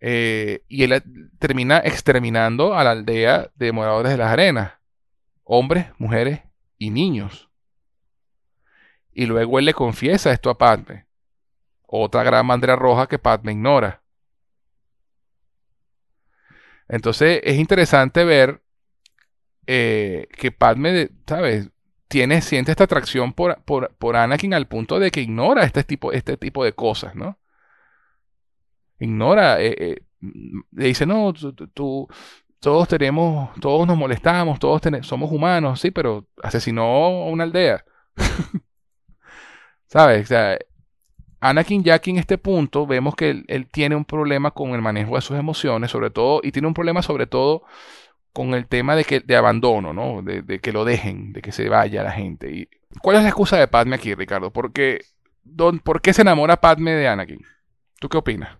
Eh, 0.00 0.62
y 0.68 0.84
él 0.84 1.02
termina 1.38 1.78
exterminando 1.78 2.74
a 2.74 2.84
la 2.84 2.92
aldea 2.92 3.50
de 3.56 3.72
moradores 3.72 4.12
de 4.12 4.18
las 4.18 4.32
arenas. 4.32 4.72
Hombres, 5.44 5.86
mujeres 5.98 6.42
y 6.78 6.90
niños. 6.90 7.48
Y 9.12 9.26
luego 9.26 9.58
él 9.58 9.64
le 9.64 9.74
confiesa 9.74 10.32
esto 10.32 10.50
a 10.50 10.58
Padme. 10.58 11.06
Otra 11.86 12.22
gran 12.22 12.46
bandera 12.46 12.76
roja 12.76 13.06
que 13.08 13.18
Padme 13.18 13.52
ignora. 13.52 14.02
Entonces 16.88 17.40
es 17.44 17.58
interesante 17.58 18.24
ver 18.24 18.62
eh, 19.66 20.28
que 20.32 20.50
Padme, 20.52 21.10
¿sabes? 21.26 21.70
Tiene, 22.08 22.40
siente 22.40 22.70
esta 22.70 22.84
atracción 22.84 23.34
por, 23.34 23.62
por, 23.64 24.16
Anakin 24.16 24.54
al 24.54 24.66
punto 24.66 24.98
de 24.98 25.10
que 25.10 25.20
ignora 25.20 25.64
este 25.64 25.84
tipo, 25.84 26.10
este 26.12 26.38
tipo 26.38 26.64
de 26.64 26.72
cosas, 26.72 27.14
¿no? 27.14 27.38
Ignora, 28.98 29.60
eh, 29.60 29.74
eh, 29.78 29.96
le 30.72 30.86
dice, 30.86 31.06
no, 31.06 31.32
tú, 31.32 32.08
todos 32.60 32.88
tenemos, 32.88 33.50
todos 33.60 33.86
nos 33.86 33.96
molestamos, 33.96 34.58
todos 34.58 34.82
somos 35.02 35.30
humanos, 35.30 35.80
sí, 35.80 35.90
pero 35.90 36.26
asesinó 36.42 37.26
una 37.26 37.44
aldea. 37.44 37.84
¿Sabes? 39.86 40.24
O 40.24 40.26
sea, 40.26 40.58
Anakin 41.40 41.84
ya 41.84 42.00
en 42.04 42.18
este 42.18 42.36
punto 42.36 42.86
vemos 42.86 43.14
que 43.14 43.44
él, 43.46 43.68
tiene 43.70 43.94
un 43.94 44.04
problema 44.04 44.50
con 44.50 44.70
el 44.70 44.82
manejo 44.82 45.14
de 45.14 45.20
sus 45.20 45.38
emociones, 45.38 45.90
sobre 45.90 46.10
todo, 46.10 46.40
y 46.42 46.52
tiene 46.52 46.68
un 46.68 46.74
problema 46.74 47.02
sobre 47.02 47.26
todo 47.26 47.62
con 48.32 48.54
el 48.54 48.66
tema 48.66 48.96
de 48.96 49.04
que 49.04 49.20
de 49.20 49.36
abandono, 49.36 49.92
¿no? 49.92 50.22
De, 50.22 50.60
que 50.60 50.72
lo 50.72 50.84
dejen, 50.84 51.32
de 51.32 51.42
que 51.42 51.52
se 51.52 51.68
vaya 51.68 52.02
la 52.02 52.12
gente. 52.12 52.50
Y, 52.50 52.68
¿Cuál 53.02 53.16
es 53.16 53.22
la 53.22 53.28
excusa 53.28 53.56
de 53.56 53.68
Padme 53.68 53.96
aquí, 53.96 54.14
Ricardo? 54.14 54.52
¿Por 54.52 54.72
qué, 54.72 55.04
¿Por 55.84 56.00
qué 56.02 56.12
se 56.12 56.22
enamora 56.22 56.60
Padme 56.60 56.92
de 56.92 57.08
Anakin? 57.08 57.40
¿Tú 58.00 58.08
qué 58.08 58.18
opinas? 58.18 58.58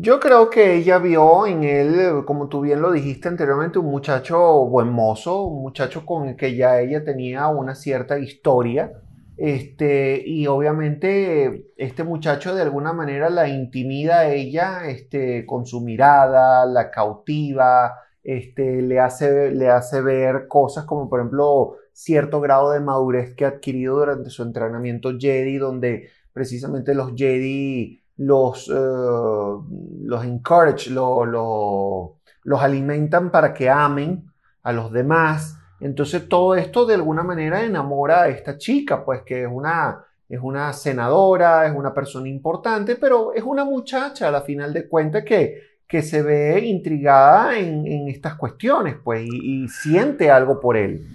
Yo 0.00 0.20
creo 0.20 0.48
que 0.48 0.76
ella 0.76 0.98
vio 0.98 1.44
en 1.44 1.64
él, 1.64 2.24
como 2.24 2.48
tú 2.48 2.60
bien 2.60 2.80
lo 2.80 2.92
dijiste 2.92 3.26
anteriormente, 3.26 3.80
un 3.80 3.86
muchacho 3.86 4.64
buen 4.66 4.90
mozo, 4.90 5.42
un 5.42 5.60
muchacho 5.60 6.06
con 6.06 6.28
el 6.28 6.36
que 6.36 6.54
ya 6.54 6.80
ella 6.80 7.02
tenía 7.02 7.48
una 7.48 7.74
cierta 7.74 8.16
historia. 8.16 8.92
Este, 9.36 10.22
y 10.24 10.46
obviamente 10.46 11.72
este 11.76 12.04
muchacho 12.04 12.54
de 12.54 12.62
alguna 12.62 12.92
manera 12.92 13.28
la 13.28 13.48
intimida 13.48 14.20
a 14.20 14.32
ella 14.32 14.88
este, 14.88 15.44
con 15.44 15.66
su 15.66 15.80
mirada, 15.80 16.64
la 16.64 16.92
cautiva, 16.92 17.96
este, 18.22 18.82
le, 18.82 19.00
hace, 19.00 19.50
le 19.50 19.68
hace 19.68 20.00
ver 20.00 20.46
cosas 20.46 20.84
como 20.84 21.08
por 21.08 21.18
ejemplo 21.20 21.74
cierto 21.92 22.40
grado 22.40 22.70
de 22.70 22.78
madurez 22.78 23.34
que 23.34 23.44
ha 23.44 23.48
adquirido 23.48 23.96
durante 23.98 24.30
su 24.30 24.44
entrenamiento 24.44 25.18
Jedi, 25.18 25.58
donde 25.58 26.10
precisamente 26.32 26.94
los 26.94 27.14
Jedi 27.16 28.04
los, 28.18 28.68
uh, 28.68 29.64
los 30.04 30.24
encourage, 30.24 30.90
los 30.90 32.60
alimentan 32.60 33.30
para 33.30 33.54
que 33.54 33.70
amen 33.70 34.30
a 34.62 34.72
los 34.72 34.92
demás 34.92 35.58
entonces 35.80 36.28
todo 36.28 36.56
esto 36.56 36.86
de 36.86 36.94
alguna 36.94 37.22
manera 37.22 37.64
enamora 37.64 38.22
a 38.22 38.28
esta 38.28 38.58
chica, 38.58 39.04
pues 39.04 39.22
que 39.22 39.42
es 39.42 39.48
una, 39.50 40.04
es 40.28 40.40
una 40.42 40.72
senadora, 40.72 41.66
es 41.66 41.74
una 41.74 41.94
persona 41.94 42.28
importante, 42.28 42.96
pero 42.96 43.32
es 43.32 43.42
una 43.42 43.64
muchacha 43.64 44.28
a 44.28 44.30
la 44.30 44.40
final 44.42 44.72
de 44.72 44.88
cuentas 44.88 45.24
que, 45.24 45.62
que 45.86 46.02
se 46.02 46.22
ve 46.22 46.60
intrigada 46.66 47.58
en, 47.58 48.08
estas 48.08 48.34
cuestiones, 48.34 48.96
pues, 49.02 49.24
y, 49.24 49.68
siente 49.68 50.30
algo 50.30 50.60
por 50.60 50.76
él. 50.76 51.06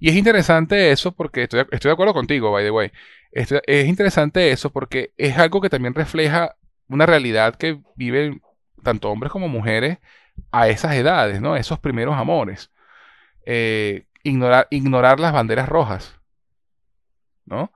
Y 0.00 0.08
es 0.08 0.16
interesante 0.16 0.90
eso 0.90 1.12
porque 1.12 1.44
estoy, 1.44 1.60
estoy 1.60 1.88
de 1.88 1.92
acuerdo 1.92 2.12
contigo, 2.12 2.50
by 2.50 2.64
the 2.64 2.70
way. 2.70 2.90
Es 3.34 3.88
interesante 3.88 4.52
eso 4.52 4.70
porque 4.70 5.12
es 5.16 5.36
algo 5.38 5.60
que 5.60 5.70
también 5.70 5.94
refleja 5.94 6.56
una 6.88 7.06
realidad 7.06 7.56
que 7.56 7.80
viven 7.96 8.42
tanto 8.82 9.10
hombres 9.10 9.32
como 9.32 9.48
mujeres 9.48 9.98
a 10.52 10.68
esas 10.68 10.94
edades, 10.94 11.40
¿no? 11.40 11.56
Esos 11.56 11.78
primeros 11.80 12.16
amores. 12.16 12.70
Eh, 13.46 14.06
ignorar, 14.22 15.20
las 15.20 15.32
banderas 15.32 15.68
rojas. 15.68 16.20
¿No? 17.46 17.72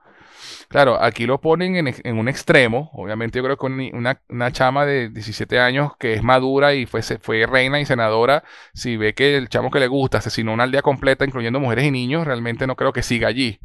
Claro, 0.69 1.01
aquí 1.01 1.25
lo 1.25 1.41
ponen 1.41 1.75
en, 1.75 2.17
un 2.17 2.27
extremo. 2.27 2.89
Obviamente, 2.93 3.37
yo 3.37 3.43
creo 3.43 3.57
que 3.57 3.65
una, 3.65 4.21
una, 4.29 4.51
chama 4.51 4.85
de 4.85 5.09
17 5.09 5.59
años 5.59 5.95
que 5.97 6.13
es 6.13 6.23
madura 6.23 6.73
y 6.73 6.85
fue, 6.85 7.01
fue 7.01 7.45
reina 7.45 7.79
y 7.79 7.85
senadora, 7.85 8.43
si 8.73 8.97
ve 8.97 9.13
que 9.13 9.37
el 9.37 9.49
chamo 9.49 9.69
que 9.71 9.79
le 9.79 9.87
gusta 9.87 10.19
asesinó 10.19 10.53
una 10.53 10.63
aldea 10.63 10.81
completa, 10.81 11.25
incluyendo 11.25 11.59
mujeres 11.59 11.85
y 11.85 11.91
niños, 11.91 12.25
realmente 12.25 12.67
no 12.67 12.75
creo 12.75 12.93
que 12.93 13.03
siga 13.03 13.27
allí. 13.27 13.59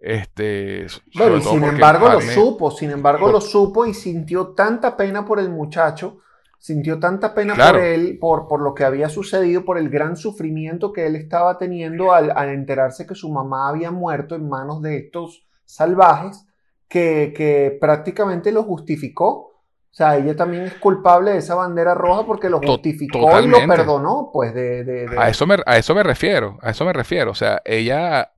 Este, 0.00 0.88
sin 0.88 1.62
embargo 1.62 2.08
lo 2.08 2.20
supo, 2.22 2.70
sin 2.70 2.90
embargo 2.90 3.30
lo 3.30 3.40
supo 3.40 3.84
y 3.84 3.92
sintió 3.92 4.48
tanta 4.48 4.96
pena 4.96 5.26
por 5.26 5.38
el 5.38 5.50
muchacho 5.50 6.20
sintió 6.60 7.00
tanta 7.00 7.34
pena 7.34 7.54
por 7.54 7.80
él, 7.80 8.18
por, 8.20 8.46
por 8.46 8.60
lo 8.60 8.74
que 8.74 8.84
había 8.84 9.08
sucedido, 9.08 9.64
por 9.64 9.78
el 9.78 9.88
gran 9.88 10.16
sufrimiento 10.16 10.92
que 10.92 11.06
él 11.06 11.16
estaba 11.16 11.56
teniendo 11.56 12.12
al, 12.12 12.30
enterarse 12.50 13.06
que 13.06 13.14
su 13.14 13.32
mamá 13.32 13.70
había 13.70 13.90
muerto 13.90 14.34
en 14.34 14.48
manos 14.48 14.82
de 14.82 14.98
estos 14.98 15.46
salvajes, 15.64 16.46
que, 16.86 17.78
prácticamente 17.80 18.52
lo 18.52 18.62
justificó. 18.62 19.48
O 19.92 19.92
sea, 19.92 20.16
ella 20.18 20.36
también 20.36 20.64
es 20.64 20.74
culpable 20.74 21.32
de 21.32 21.38
esa 21.38 21.54
bandera 21.54 21.94
roja 21.94 22.24
porque 22.24 22.50
lo 22.50 22.60
justificó 22.60 23.40
y 23.40 23.48
lo 23.48 23.66
perdonó, 23.66 24.30
pues 24.32 24.54
de, 24.54 25.08
A, 25.16 25.30
eso 25.30 25.46
me, 25.46 25.56
a 25.66 25.78
eso 25.78 25.94
me 25.94 26.02
refiero, 26.02 26.58
a 26.60 26.70
eso 26.70 26.84
me 26.84 26.92
refiero. 26.92 27.30
O 27.30 27.34
sea, 27.34 27.60
ella 27.64 28.32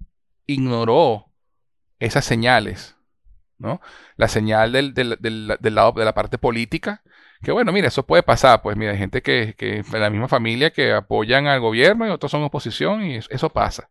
ignoró 0.47 1.32
esas 2.05 2.25
señales, 2.25 2.97
¿no? 3.59 3.81
La 4.17 4.29
señal 4.29 4.73
del, 4.73 4.95
del, 4.95 5.19
del 5.19 5.75
lado 5.75 5.93
de 5.93 6.05
la 6.05 6.15
parte 6.15 6.39
política, 6.39 7.03
que 7.43 7.53
bueno, 7.53 7.73
mira, 7.73 7.89
eso 7.89 8.07
puede 8.07 8.23
pasar, 8.23 8.63
pues 8.63 8.77
mira, 8.77 8.93
hay 8.93 8.99
gente 8.99 9.23
que, 9.23 9.55
que 9.57 9.85
la 9.93 10.11
misma 10.11 10.29
familia 10.29 10.71
que 10.73 10.93
apoyan 10.93 11.47
al 11.47 11.61
gobierno 11.61 12.07
y 12.07 12.11
otros 12.11 12.31
son 12.31 12.43
oposición 12.43 13.03
y 13.05 13.17
eso 13.17 13.51
pasa. 13.51 13.89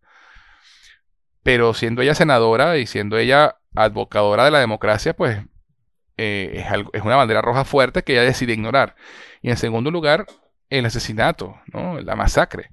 pero 1.44 1.74
siendo 1.74 2.02
ella 2.02 2.16
senadora 2.16 2.78
y 2.78 2.86
siendo 2.86 3.18
ella 3.18 3.58
advocadora 3.76 4.46
de 4.46 4.52
la 4.52 4.60
democracia, 4.60 5.14
pues 5.16 5.40
eh, 6.18 6.66
es, 6.66 6.86
es, 6.94 7.02
una 7.04 7.16
bandera 7.16 7.42
roja 7.42 7.66
fuerte 7.66 8.04
que 8.04 8.14
ella 8.14 8.24
decide 8.24 8.54
ignorar. 8.54 8.96
Y 9.42 9.50
en 9.50 9.58
segundo 9.58 9.92
lugar, 9.92 10.28
el 10.70 10.86
asesinato, 10.86 11.60
¿no? 11.74 12.00
la 12.02 12.16
masacre, 12.16 12.72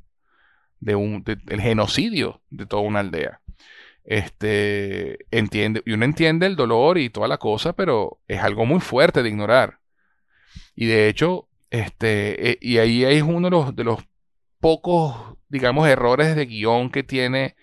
de 0.81 0.94
un, 0.94 1.24
el 1.27 1.60
genocidio 1.60 2.43
de 2.51 2.66
toda 2.66 2.82
una 2.82 3.01
aldea. 3.01 3.40
Este, 4.10 5.26
entiende, 5.30 5.82
y 5.85 5.93
uno 5.93 6.06
entiende 6.06 6.47
el 6.47 6.56
dolor 6.56 6.97
y 6.97 7.10
toda 7.10 7.28
la 7.28 7.36
cosa, 7.36 7.74
pero 7.74 8.20
es 8.26 8.40
algo 8.40 8.64
muy 8.64 8.80
fuerte 8.80 9.22
de 9.22 9.28
ignorar. 9.28 9.80
Y 10.74 10.86
de 10.86 11.09
hecho, 11.09 11.47
este, 11.68 12.52
eh, 12.52 12.59
y 12.62 12.78
ahí 12.78 13.05
es 13.05 13.22
uno 13.22 13.48
de 13.48 13.51
los, 13.51 13.76
de 13.76 13.85
los 13.85 14.01
pocos, 14.60 15.36
digamos, 15.51 15.86
errores 15.89 16.36
de 16.36 16.47
guion 16.47 16.89
que 16.90 17.02
tiene 17.02 17.55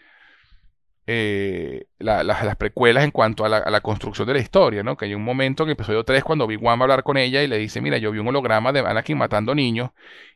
eh, 1.07 1.87
las 1.97 2.55
precuelas 2.57 3.05
en 3.05 3.11
cuanto 3.11 3.43
a 3.43 3.49
la, 3.49 3.81
construcción 3.81 4.27
de 4.27 4.35
la 4.35 4.39
historia, 4.39 4.83
¿no? 4.83 4.97
Que 4.97 5.05
hay 5.05 5.15
un 5.15 5.23
momento 5.23 5.63
en 5.63 5.69
el 5.69 5.73
episodio 5.73 6.03
3 6.03 6.23
cuando 6.23 6.45
One 6.45 6.57
va 6.63 6.71
a 6.73 6.73
hablar 6.73 7.01
con 7.01 7.17
ella 7.17 7.41
y 7.41 7.47
le 7.47 7.57
dice, 7.57 7.81
mira, 7.81 7.97
yo 7.97 8.11
vi 8.11 8.19
un 8.19 8.27
holograma 8.27 8.71
de 8.71 8.81
Anakin 8.81 9.17
matando 9.17 9.55
niños 9.55 9.89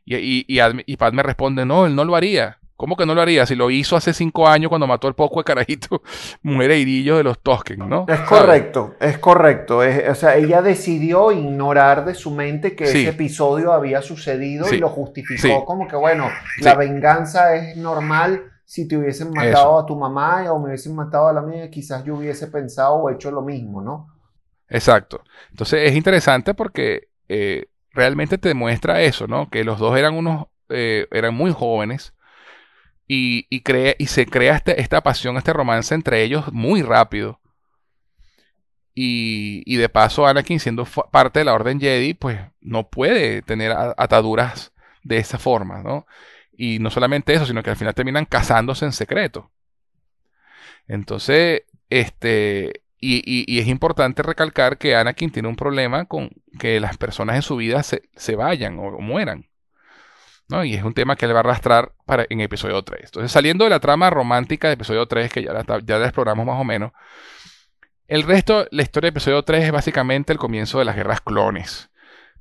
y, 0.06 0.16
y, 0.16 0.46
y, 0.48 0.60
y 0.88 0.98
Padme 0.98 1.22
responde, 1.22 1.68
no, 1.68 1.86
él 1.86 1.96
no 1.96 2.04
lo 2.04 2.16
haría. 2.16 2.60
¿Cómo 2.80 2.96
que 2.96 3.06
no 3.06 3.14
lo 3.14 3.22
haría? 3.22 3.46
Si 3.46 3.56
lo 3.56 3.70
hizo 3.70 3.98
hace 3.98 4.14
cinco 4.14 4.48
años 4.48 4.70
cuando 4.70 4.88
mató 4.88 5.10
al 5.10 5.14
poco 5.14 5.42
de 5.42 5.44
carajito, 5.44 6.02
mujer 6.44 6.72
irillo 6.72 7.18
de 7.18 7.26
los 7.26 7.38
Tosken, 7.40 7.90
¿no? 7.90 8.06
Es 8.08 8.22
correcto, 8.22 8.96
es 9.02 9.18
correcto. 9.18 9.80
o 9.80 10.16
sea, 10.16 10.38
ella 10.38 10.62
decidió 10.62 11.34
ignorar 11.34 12.06
de 12.06 12.16
su 12.16 12.32
mente 12.32 12.78
que 12.78 12.86
ese 12.86 13.10
episodio 13.10 13.74
había 13.74 14.02
sucedido 14.02 14.74
y 14.74 14.78
lo 14.78 14.88
justificó 14.88 15.66
como 15.66 15.90
que, 15.90 15.98
bueno, 15.98 16.30
la 16.62 16.76
venganza 16.76 17.54
es 17.54 17.76
normal 17.76 18.50
si 18.64 18.88
te 18.88 18.96
hubiesen 18.96 19.32
matado 19.32 19.78
a 19.78 19.86
tu 19.86 19.98
mamá 19.98 20.50
o 20.50 20.58
me 20.58 20.68
hubiesen 20.68 20.96
matado 20.96 21.28
a 21.28 21.34
la 21.34 21.42
mía, 21.42 21.70
quizás 21.70 22.06
yo 22.06 22.16
hubiese 22.16 22.48
pensado 22.48 22.96
o 22.96 23.10
hecho 23.10 23.30
lo 23.30 23.42
mismo, 23.42 23.82
¿no? 23.82 24.08
Exacto. 24.70 25.22
Entonces 25.50 25.82
es 25.90 25.98
interesante 25.98 26.54
porque 26.54 27.10
eh, 27.28 27.66
realmente 27.92 28.38
te 28.38 28.48
demuestra 28.48 29.02
eso, 29.02 29.28
¿no? 29.28 29.50
Que 29.50 29.66
los 29.66 29.80
dos 29.80 29.98
eran 29.98 30.16
unos, 30.16 30.46
eh, 30.70 31.08
eran 31.12 31.34
muy 31.34 31.52
jóvenes 31.52 32.14
y, 33.10 33.48
y, 33.50 33.64
y 33.98 34.06
se 34.06 34.28
crea 34.28 34.56
este, 34.56 34.80
esta 34.80 35.02
pasión, 35.02 35.36
este 35.36 35.52
romance 35.52 35.96
entre 35.96 36.24
ellos 36.24 36.54
muy 36.54 36.84
rápido. 36.84 37.42
Y, 38.94 39.64
y, 39.66 39.78
de 39.78 39.90
paso, 39.90 40.28
Anakin, 40.28 40.60
siendo 40.60 40.86
parte 40.86 41.40
de 41.40 41.46
la 41.46 41.54
Orden 41.54 41.80
Jedi, 41.80 42.14
pues 42.14 42.40
no 42.62 42.90
puede 42.90 43.42
tener 43.42 43.72
ataduras 43.72 44.74
de 45.04 45.18
esa 45.18 45.40
forma, 45.40 45.82
¿no? 45.82 46.06
Y 46.56 46.80
no 46.80 46.92
solamente 46.92 47.34
eso, 47.34 47.46
sino 47.46 47.64
que 47.64 47.72
al 47.72 47.78
final 47.78 47.96
terminan 47.96 48.26
casándose 48.26 48.86
en 48.86 48.92
secreto. 48.92 49.52
Entonces, 50.88 51.64
este, 51.90 52.84
y, 53.00 53.60
es 53.60 53.68
importante 53.68 54.22
recalcar 54.22 54.78
que 54.78 54.96
Anakin 54.96 55.32
tiene 55.32 55.48
un 55.48 55.56
problema 55.56 56.06
con 56.06 56.30
que 56.60 56.80
las 56.80 56.98
personas 56.98 57.38
en 57.38 57.42
su 57.42 57.56
vida 57.56 57.82
se, 57.82 58.36
vayan 58.36 58.78
o, 58.78 59.00
mueran. 59.00 59.49
Y 60.50 60.74
es 60.74 60.84
un 60.84 60.94
tema 60.94 61.16
que 61.16 61.28
le 61.28 61.34
va 61.34 61.40
a 61.40 61.44
arrastrar 61.44 61.92
para, 62.06 62.26
en 62.28 62.42
episodio 62.42 62.82
3. 62.82 63.02
Entonces, 63.06 63.32
saliendo 63.32 63.66
de 63.66 63.70
la 63.70 63.80
trama 63.80 64.10
romántica 64.10 64.68
de 64.68 64.74
episodio 64.74 65.06
3, 65.08 65.32
que 65.32 65.44
ya 65.44 65.54
la, 65.54 65.64
ya 65.86 65.98
exploramos 65.98 66.46
más 66.46 66.60
o 66.60 66.64
menos, 66.64 66.92
el 68.08 68.24
resto, 68.24 68.68
la 68.72 68.82
historia 68.82 69.08
de 69.08 69.12
episodio 69.12 69.44
3 69.44 69.66
es 69.66 69.72
básicamente 69.72 70.34
el 70.34 70.40
comienzo 70.40 70.80
de 70.80 70.86
las 70.86 70.96
guerras 70.96 71.22
clones. 71.22 71.92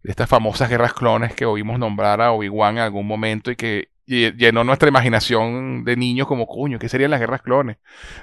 De 0.02 0.10
estas 0.10 0.28
famosas 0.28 0.70
guerras 0.70 0.94
clones 0.94 1.34
que 1.34 1.44
oímos 1.44 1.78
nombrar 1.78 2.22
a 2.22 2.32
Obi-Wan 2.32 2.78
en 2.78 2.84
algún 2.84 3.06
momento 3.06 3.50
y 3.50 3.56
que 3.56 3.90
llenó 4.06 4.64
nuestra 4.64 4.88
imaginación 4.88 5.84
de 5.84 5.96
niños 5.96 6.26
como, 6.26 6.46
coño, 6.46 6.78
¿qué 6.78 6.88
serían 6.88 7.10
las 7.10 7.20
guerras 7.20 7.42
clones? 7.42 7.76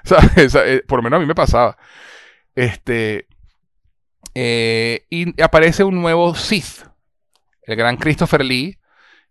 Eh, 0.37 0.81
por 0.87 0.97
lo 0.97 1.03
menos 1.03 1.17
a 1.17 1.19
mí 1.19 1.27
me 1.27 1.35
pasaba. 1.35 1.77
Este, 2.55 3.27
eh, 4.33 5.05
y 5.11 5.39
aparece 5.39 5.83
un 5.83 6.01
nuevo 6.01 6.33
Sith. 6.33 6.87
El 7.61 7.75
gran 7.75 7.97
Christopher 7.97 8.43
Lee 8.43 8.79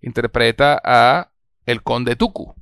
interpreta 0.05 0.81
a 0.85 1.31
el 1.67 1.83
conde 1.83 2.17
Tuku. 2.17 2.55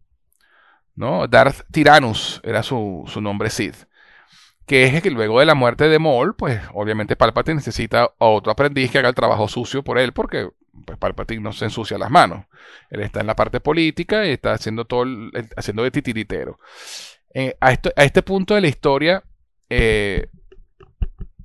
¿no? 0.94 1.26
Darth 1.26 1.62
Tyrannus 1.70 2.40
era 2.44 2.62
su, 2.62 3.04
su 3.06 3.20
nombre 3.20 3.50
Sith. 3.50 3.86
Que 4.66 4.84
es 4.84 5.02
que 5.02 5.10
luego 5.10 5.40
de 5.40 5.46
la 5.46 5.54
muerte 5.54 5.88
de 5.88 5.98
Maul, 5.98 6.36
pues 6.36 6.60
obviamente 6.72 7.16
Palpatine 7.16 7.56
necesita 7.56 8.02
a 8.18 8.26
otro 8.26 8.52
aprendiz 8.52 8.90
que 8.90 8.98
haga 8.98 9.08
el 9.08 9.14
trabajo 9.14 9.48
sucio 9.48 9.82
por 9.82 9.98
él, 9.98 10.12
porque 10.12 10.50
pues 10.86 10.98
Palpatine 10.98 11.42
no 11.42 11.52
se 11.52 11.64
ensucia 11.64 11.98
las 11.98 12.10
manos. 12.10 12.46
Él 12.90 13.00
está 13.00 13.20
en 13.20 13.26
la 13.26 13.36
parte 13.36 13.60
política 13.60 14.24
y 14.24 14.30
está 14.30 14.52
haciendo 14.52 14.84
todo, 14.84 15.04
haciendo 15.56 15.82
de 15.82 15.90
titiritero. 15.90 16.58
Eh, 17.34 17.56
a, 17.60 17.72
este 17.72 18.22
punto 18.22 18.54
de 18.54 18.60
la 18.60 18.68
historia, 18.68 19.24
eh, 19.68 20.28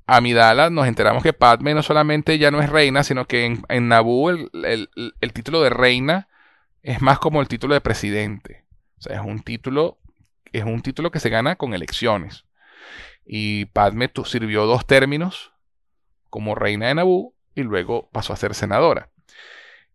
Amidala 0.08 0.70
nos 0.70 0.88
enteramos 0.88 1.22
que 1.22 1.34
Padme 1.34 1.74
no 1.74 1.84
solamente 1.84 2.38
ya 2.38 2.50
no 2.50 2.62
es 2.62 2.70
reina, 2.70 3.04
sino 3.04 3.26
que 3.26 3.46
en, 3.46 3.64
en 3.68 3.90
Naboo 3.90 4.30
el, 4.30 4.90
título 5.34 5.62
de 5.62 5.70
reina 5.70 6.30
es 6.82 7.02
más 7.02 7.20
como 7.20 7.42
el 7.42 7.50
título 7.50 7.74
de 7.74 7.82
presidente. 7.82 8.64
O 9.00 9.02
sea, 9.02 9.18
es 9.18 9.26
un 9.26 9.42
título, 9.42 9.98
es 10.54 10.64
un 10.64 10.82
título 10.82 11.12
que 11.12 11.20
se 11.20 11.30
gana 11.30 11.58
con 11.58 11.74
elecciones. 11.74 12.46
Y 13.26 13.66
Padme 13.66 14.10
sirvió 14.24 14.66
dos 14.66 14.88
términos 14.88 15.52
como 16.30 16.56
reina 16.56 16.88
de 16.88 16.96
Naboo 16.96 17.34
y 17.54 17.64
luego 17.64 18.10
pasó 18.14 18.32
a 18.32 18.38
ser 18.38 18.56
senadora. 18.56 19.10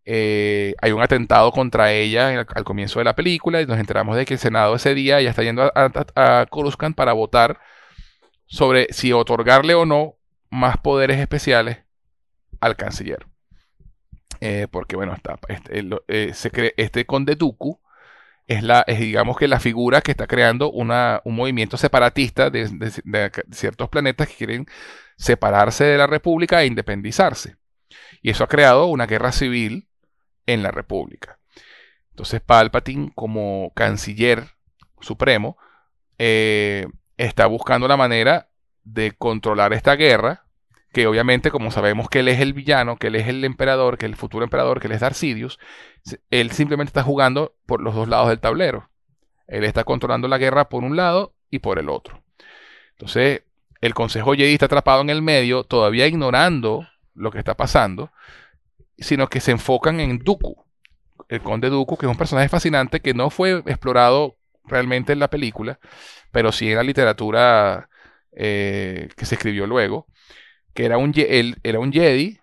Eh, 0.05 0.75
hay 0.83 0.93
un 0.93 1.01
atentado 1.01 1.53
contra 1.53 1.93
ella 1.93 2.29
al, 2.29 2.65
comienzo 2.65 2.99
de 2.99 3.05
la 3.05 3.15
película 3.15 3.63
y 3.63 3.67
nos 3.67 3.79
enteramos 3.79 4.17
de 4.17 4.25
que 4.27 4.35
el 4.35 4.41
Senado 4.41 4.75
ese 4.75 4.95
día 4.95 5.21
ya 5.23 5.31
está 5.31 5.43
yendo 5.43 5.73
a, 5.75 5.91
a, 6.17 6.47
Coruscant 6.47 6.97
para 6.97 7.13
votar 7.13 7.61
sobre 8.53 8.89
si 8.91 9.15
otorgarle 9.15 9.75
o 9.75 9.87
no 9.87 10.19
más 10.51 10.77
poderes 10.77 11.19
especiales 11.19 11.79
al 12.61 12.77
canciller. 12.77 13.27
Eh, 14.41 14.67
porque 14.71 14.95
bueno, 14.95 15.15
está, 15.15 15.39
este, 15.49 15.81
eh, 16.09 16.75
este 16.77 17.07
conde 17.07 17.35
Dooku 17.35 17.81
es, 18.47 18.63
la, 18.63 18.85
es 18.87 19.01
digamos 19.01 19.39
que 19.39 19.49
la 19.49 19.59
figura 19.59 20.03
que 20.03 20.11
está 20.11 20.27
creando 20.27 20.71
una, 20.71 21.23
un 21.25 21.35
movimiento 21.35 21.79
separatista 21.79 22.51
de, 22.51 22.69
de 22.69 23.33
ciertos 23.53 23.89
planetas 23.89 24.29
que 24.29 24.35
quieren 24.35 24.67
separarse 25.17 25.85
de 25.85 25.97
la 25.97 26.07
República 26.07 26.63
e 26.63 26.67
independizarse. 26.67 27.57
Y 28.21 28.31
eso 28.31 28.45
ha 28.45 28.49
creado 28.49 28.85
una 28.87 29.07
guerra 29.07 29.33
civil 29.33 29.89
en 30.45 30.63
la 30.63 30.71
República. 30.71 31.39
Entonces 32.11 32.43
Palpatine, 32.43 33.13
como 33.15 33.73
canciller 33.75 34.45
supremo, 35.01 35.57
eh, 36.19 36.87
está 37.17 37.47
buscando 37.47 37.89
la 37.89 37.97
manera 37.97 38.49
de 38.85 39.13
controlar 39.13 39.73
esta 39.73 39.95
guerra, 39.97 40.45
que 40.93 41.07
obviamente, 41.07 41.51
como 41.51 41.71
sabemos 41.71 42.09
que 42.09 42.21
él 42.21 42.29
es 42.29 42.41
el 42.41 42.53
villano, 42.53 42.97
que 42.97 43.07
él 43.07 43.17
es 43.17 43.29
el 43.29 43.45
emperador, 43.45 43.97
que 43.97 44.07
es 44.07 44.13
el 44.13 44.17
futuro 44.17 44.45
emperador, 44.45 44.81
que 44.81 44.89
él 44.89 44.93
es 44.93 45.01
Darth 45.01 45.23
él 46.31 46.51
simplemente 46.51 46.91
está 46.91 47.03
jugando 47.03 47.55
por 47.67 47.81
los 47.81 47.95
dos 47.95 48.09
lados 48.09 48.29
del 48.29 48.41
tablero. 48.41 48.91
Él 49.47 49.65
está 49.65 49.85
controlando 49.85 50.29
la 50.29 50.39
guerra 50.39 50.69
por 50.69 50.85
un 50.85 50.97
lado 50.97 51.35
y 51.51 51.61
por 51.61 51.79
el 51.79 51.89
otro. 51.89 52.23
Entonces, 52.93 53.43
el 53.81 53.95
Consejo 53.95 54.35
Jedi 54.35 54.53
está 54.53 54.67
atrapado 54.67 55.01
en 55.01 55.11
el 55.11 55.23
medio, 55.23 55.65
todavía 55.65 56.07
ignorando 56.07 56.87
lo 57.15 57.31
que 57.31 57.39
está 57.39 57.55
pasando, 57.55 58.11
sino 58.99 59.29
que 59.29 59.41
se 59.41 59.53
enfocan 59.53 60.01
en 60.01 60.19
Dooku, 60.19 60.65
el 61.29 61.41
conde 61.43 61.71
Dooku, 61.71 61.97
que 61.97 62.07
es 62.07 62.11
un 62.11 62.19
personaje 62.19 62.49
fascinante 62.49 63.01
que 63.01 63.15
no 63.15 63.31
fue 63.31 63.63
explorado 63.67 64.37
realmente 64.65 65.13
en 65.13 65.19
la 65.19 65.29
película, 65.29 65.81
pero 66.33 66.53
sí 66.53 66.71
en 66.71 66.77
la 66.77 66.83
literatura 66.83 67.89
eh, 68.33 69.09
que 69.17 69.27
se 69.27 69.37
escribió 69.37 69.67
luego, 69.67 70.07
que 70.75 70.85
era 70.87 70.99
un, 70.99 71.13
él, 71.17 71.59
era 71.63 71.79
un 71.79 71.93
Jedi 71.93 72.41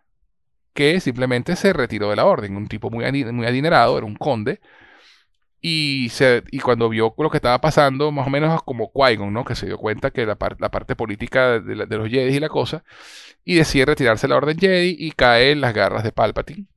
que 0.73 0.99
simplemente 1.01 1.55
se 1.55 1.73
retiró 1.73 2.09
de 2.09 2.15
la 2.15 2.25
orden, 2.25 2.55
un 2.55 2.67
tipo 2.67 2.89
muy, 2.89 3.03
muy 3.33 3.45
adinerado, 3.45 3.97
era 3.97 4.05
un 4.05 4.15
conde, 4.15 4.61
y, 5.61 6.09
se, 6.09 6.43
y 6.51 6.59
cuando 6.59 6.87
vio 6.87 7.13
lo 7.17 7.29
que 7.29 7.37
estaba 7.37 7.59
pasando, 7.59 8.11
más 8.11 8.27
o 8.27 8.29
menos 8.29 8.63
como 8.63 8.91
Qui-Gon, 8.93 9.33
¿no? 9.33 9.43
que 9.43 9.55
se 9.55 9.65
dio 9.65 9.77
cuenta 9.77 10.11
que 10.11 10.25
la, 10.25 10.37
la 10.59 10.71
parte 10.71 10.95
política 10.95 11.59
de, 11.59 11.75
los 11.75 12.09
Jedi 12.09 12.37
y 12.37 12.39
la 12.39 12.49
cosa, 12.49 12.83
y 13.43 13.55
decide 13.55 13.85
retirarse 13.85 14.27
de 14.27 14.29
la 14.29 14.37
Orden 14.37 14.57
Jedi 14.57 14.95
y 14.97 15.11
cae 15.11 15.51
en 15.51 15.61
las 15.61 15.73
garras 15.73 16.03
de 16.03 16.11
Palpatine. 16.11 16.67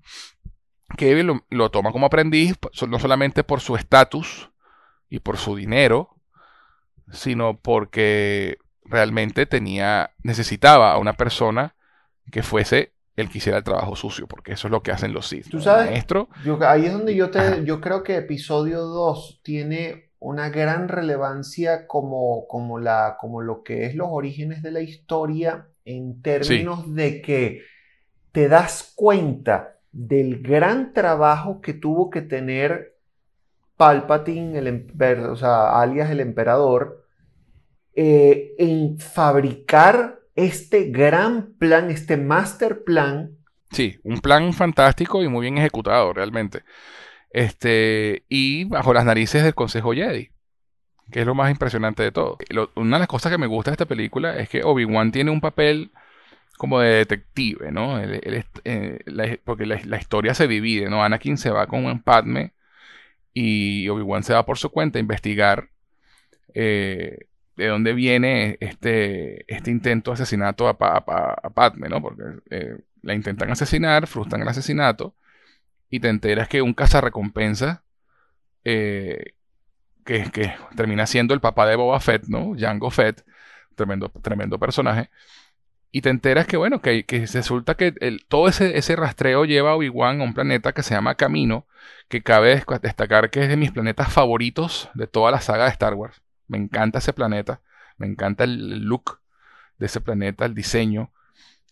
Que 0.97 1.23
lo, 1.23 1.45
lo 1.49 1.71
toma 1.71 1.93
como 1.93 2.07
aprendiz, 2.07 2.57
no 2.89 2.99
solamente 2.99 3.45
por 3.45 3.61
su 3.61 3.77
estatus 3.77 4.51
y 5.09 5.21
por 5.21 5.37
su 5.37 5.57
dinero, 5.57 6.17
sino 7.11 7.59
porque 7.59 8.59
realmente 8.85 9.47
tenía, 9.47 10.11
necesitaba 10.23 10.93
a 10.93 10.99
una 10.99 11.15
persona 11.15 11.75
que 12.31 12.43
fuese 12.43 12.93
el 13.17 13.29
que 13.29 13.39
hiciera 13.39 13.59
el 13.59 13.65
trabajo 13.65 13.95
sucio, 13.97 14.27
porque 14.27 14.53
eso 14.53 14.69
es 14.69 14.73
lo 14.73 14.83
que 14.83 14.91
hacen 14.91 15.13
los 15.13 15.29
Sith. 15.29 15.49
Tú 15.51 15.61
sabes, 15.61 15.91
maestro, 15.91 16.29
ahí 16.67 16.87
es 16.87 16.93
donde 16.93 17.15
yo 17.15 17.31
te, 17.31 17.65
yo 17.65 17.81
creo 17.81 18.03
que 18.03 18.17
episodio 18.17 18.81
2 18.83 19.41
tiene 19.43 20.11
una 20.19 20.51
gran 20.51 20.89
relevancia 20.89 21.87
como, 21.87 22.47
como, 22.47 22.79
la, 22.79 23.17
como 23.21 23.43
lo 23.43 23.63
que 23.63 23.87
es 23.87 23.95
los 23.95 24.09
orígenes 24.11 24.63
de 24.63 24.71
la 24.71 24.81
historia 24.81 25.67
en 25.85 26.23
términos 26.23 26.95
de 26.95 27.21
que 27.21 27.63
te 28.31 28.49
das 28.49 28.93
cuenta 28.95 29.79
del 29.91 30.41
gran 30.43 30.95
trabajo 30.95 31.61
que 31.61 31.75
tuvo 31.75 32.09
que 32.09 32.23
tener 32.23 32.92
Palpatine, 33.83 34.57
el, 34.57 34.87
o 35.29 35.35
sea, 35.35 35.81
alias 35.81 36.09
el 36.09 36.21
emperador, 36.21 37.05
eh, 37.97 38.55
en 38.57 38.97
fabricar 38.97 40.21
este 40.37 40.85
gran 40.85 41.55
plan, 41.59 41.91
este 41.91 42.17
master 42.17 42.85
plan. 42.85 43.33
Sí, 43.73 43.99
un 44.05 44.21
plan 44.21 44.53
fantástico 44.53 45.21
y 45.25 45.29
muy 45.29 45.41
bien 45.41 45.59
ejecutado 45.59 46.13
realmente. 46.13 46.63
Este, 47.33 48.23
y 48.29 48.67
bajo 48.67 48.95
las 48.95 49.05
narices 49.05 49.43
del 49.43 49.57
Consejo 49.57 49.95
Jedi, 49.95 50.31
que 51.11 51.23
es 51.23 51.27
lo 51.27 51.35
más 51.35 51.51
impresionante 51.51 52.05
de 52.05 52.13
todo. 52.13 52.39
una 52.77 52.99
de 52.99 53.01
las 53.01 53.09
cosas 53.09 53.33
que 53.33 53.39
me 53.39 53.49
gusta 53.49 53.73
de 53.73 53.75
esta 53.75 53.87
película 53.87 54.39
es 54.39 54.49
que 54.49 54.63
Obi-Wan 54.63 55.11
tiene 55.11 55.33
un 55.33 55.41
papel 55.41 55.91
como 56.57 56.79
de 56.79 56.99
detective, 56.99 57.73
¿no? 57.73 57.99
Eh, 58.01 59.41
porque 59.43 59.67
la, 59.67 59.99
historia 59.99 60.35
se 60.35 60.47
divide, 60.47 60.89
¿no? 60.89 61.03
Anakin 61.03 61.37
se 61.37 61.51
va 61.51 61.67
con 61.67 61.85
un 61.85 62.01
Padme 62.01 62.53
y 63.35 63.89
Obi-Wan 63.89 64.23
se 64.23 64.35
va 64.35 64.45
por 64.45 64.59
su 64.59 64.71
cuenta 64.71 64.99
a 64.99 65.01
investigar 65.01 65.69
eh, 66.55 67.27
de 67.57 67.67
dónde 67.67 67.93
viene 67.93 68.57
este, 68.61 69.45
este 69.53 69.71
intento 69.71 70.11
de 70.11 70.15
asesinato 70.15 70.69
a, 70.69 70.77
Padme, 70.79 71.89
¿no? 71.89 72.01
Porque 72.01 72.23
eh, 72.51 72.79
la 73.03 73.15
intentan 73.15 73.51
asesinar, 73.51 74.07
frustran 74.07 74.43
el 74.43 74.49
asesinato 74.49 75.15
y 75.91 76.01
te 76.01 76.09
enteras 76.09 76.49
que 76.49 76.63
un 76.63 76.75
cazarrecompensa 76.75 77.85
eh, 78.65 79.35
que, 80.05 80.31
que 80.31 80.55
termina 80.77 81.07
siendo 81.07 81.35
el 81.35 81.41
papá 81.41 81.67
de 81.67 81.77
Boba 81.77 82.01
Fett, 82.01 82.25
¿no? 82.29 82.55
Jango 82.59 82.91
Fett, 82.91 83.25
tremendo, 83.75 84.09
tremendo 84.23 84.59
personaje. 84.59 85.11
Y 85.93 86.01
te 86.01 86.09
enteras 86.09 86.47
que, 86.47 86.57
bueno, 86.57 86.81
que, 86.81 87.05
que 87.05 87.27
resulta 87.27 87.75
que 87.77 87.95
todo 88.29 88.49
ese, 88.49 88.79
ese, 88.79 88.97
rastreo 88.97 89.45
lleva 89.45 89.73
a 89.73 89.77
Obi-Wan 89.77 90.23
a 90.23 90.25
un 90.25 90.35
planeta 90.35 90.73
que 90.73 90.83
se 90.83 90.95
llama 90.95 91.17
Camino, 91.17 91.67
que 92.09 92.23
cabe 92.23 92.63
destacar 92.81 93.31
que 93.31 93.43
es 93.43 93.49
de 93.49 93.59
mis 93.59 93.73
planetas 93.73 94.11
favoritos 94.11 94.91
de 94.95 95.07
toda 95.07 95.31
la 95.31 95.41
saga 95.43 95.65
de 95.65 95.71
Star 95.71 95.95
Wars. 95.95 96.23
Me 96.49 96.57
encanta 96.57 96.99
ese 96.99 97.13
planeta, 97.13 97.61
me 97.99 98.07
encanta 98.07 98.45
el 98.45 98.85
look 98.85 99.21
de 99.79 99.87
ese 99.87 100.01
planeta, 100.01 100.47
el 100.47 100.55
diseño, 100.55 101.13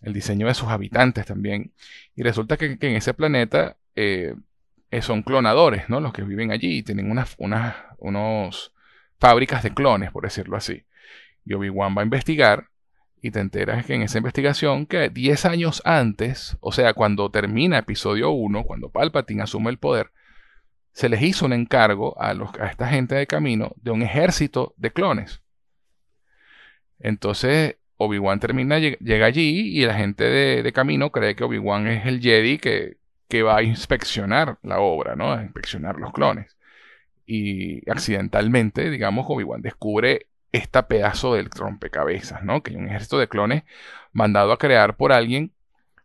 el 0.03 0.13
diseño 0.13 0.49
de 0.49 0.55
sus 0.55 0.69
habitantes 0.69 1.25
también. 1.25 1.73
Y 2.15 2.23
resulta 2.23 2.59
que, 2.59 2.77
en 2.79 2.97
ese 2.97 3.15
planeta 3.15 3.79
eh, 3.97 4.35
eh, 4.91 5.03
son 5.03 5.23
clonadores, 5.23 5.89
¿no? 5.89 6.01
Los 6.01 6.13
que 6.13 6.23
viven 6.23 6.51
allí 6.53 6.79
y 6.79 6.83
tienen 6.83 7.11
unas, 7.11 7.35
unas 7.39 7.75
unos 8.01 8.75
fábricas 9.19 9.63
de 9.63 9.73
clones, 9.73 10.11
por 10.11 10.25
decirlo 10.25 10.57
así. 10.57 10.85
Y 11.45 11.55
Obi-Wan 11.55 11.97
va 11.97 12.03
a 12.03 12.05
investigar 12.05 12.69
y 13.23 13.31
te 13.31 13.41
enteras 13.41 13.85
que 13.85 13.95
en 13.95 14.03
esa 14.03 14.19
investigación 14.19 14.87
que 14.87 15.11
10 15.11 15.45
años 15.45 15.83
antes, 15.85 16.57
o 16.61 16.73
sea, 16.73 16.95
cuando 16.95 17.31
termina 17.31 17.79
episodio 17.79 18.31
1, 18.31 18.65
cuando 18.65 18.91
Palpatine 18.91 19.43
asume 19.43 19.71
el 19.71 19.79
poder, 19.79 20.11
se 20.93 21.09
les 21.09 21.23
hizo 21.23 21.47
un 21.47 21.53
encargo 21.53 22.21
a, 22.21 22.35
los, 22.35 22.51
a 22.59 22.67
esta 22.67 22.89
gente 22.89 23.15
de 23.15 23.27
camino 23.27 23.73
de 23.77 23.91
un 23.91 24.03
ejército 24.03 24.75
de 24.77 24.91
clones. 24.91 25.43
Entonces, 26.99 27.77
Obi-Wan 27.97 28.41
termina, 28.41 28.79
llega 28.79 29.27
allí 29.27 29.79
y 29.79 29.85
la 29.85 29.95
gente 29.95 30.25
de, 30.25 30.73
camino 30.73 31.11
cree 31.11 31.37
que 31.37 31.45
Obi-Wan 31.45 31.87
es 31.87 32.07
el 32.07 32.21
Jedi 32.21 32.59
que, 32.59 32.97
que, 33.29 33.43
va 33.43 33.59
a 33.59 33.63
inspeccionar 33.63 34.59
la 34.63 34.81
obra, 34.81 35.17
¿no? 35.17 35.33
A 35.33 35.43
inspeccionar 35.43 35.97
los 35.97 36.13
clones. 36.13 36.57
Y 37.27 37.89
accidentalmente, 37.91 38.91
digamos, 38.91 39.27
Obi-Wan 39.29 39.63
descubre 39.63 40.27
este 40.53 40.83
pedazo 40.83 41.35
del 41.35 41.51
rompecabezas, 41.51 42.43
¿no? 42.43 42.63
Que 42.63 42.73
hay 42.73 42.77
un 42.77 42.89
ejército 42.89 43.19
de 43.19 43.29
clones 43.29 43.65
mandado 44.13 44.53
a 44.53 44.59
crear 44.59 44.97
por 44.97 45.13
alguien 45.13 45.53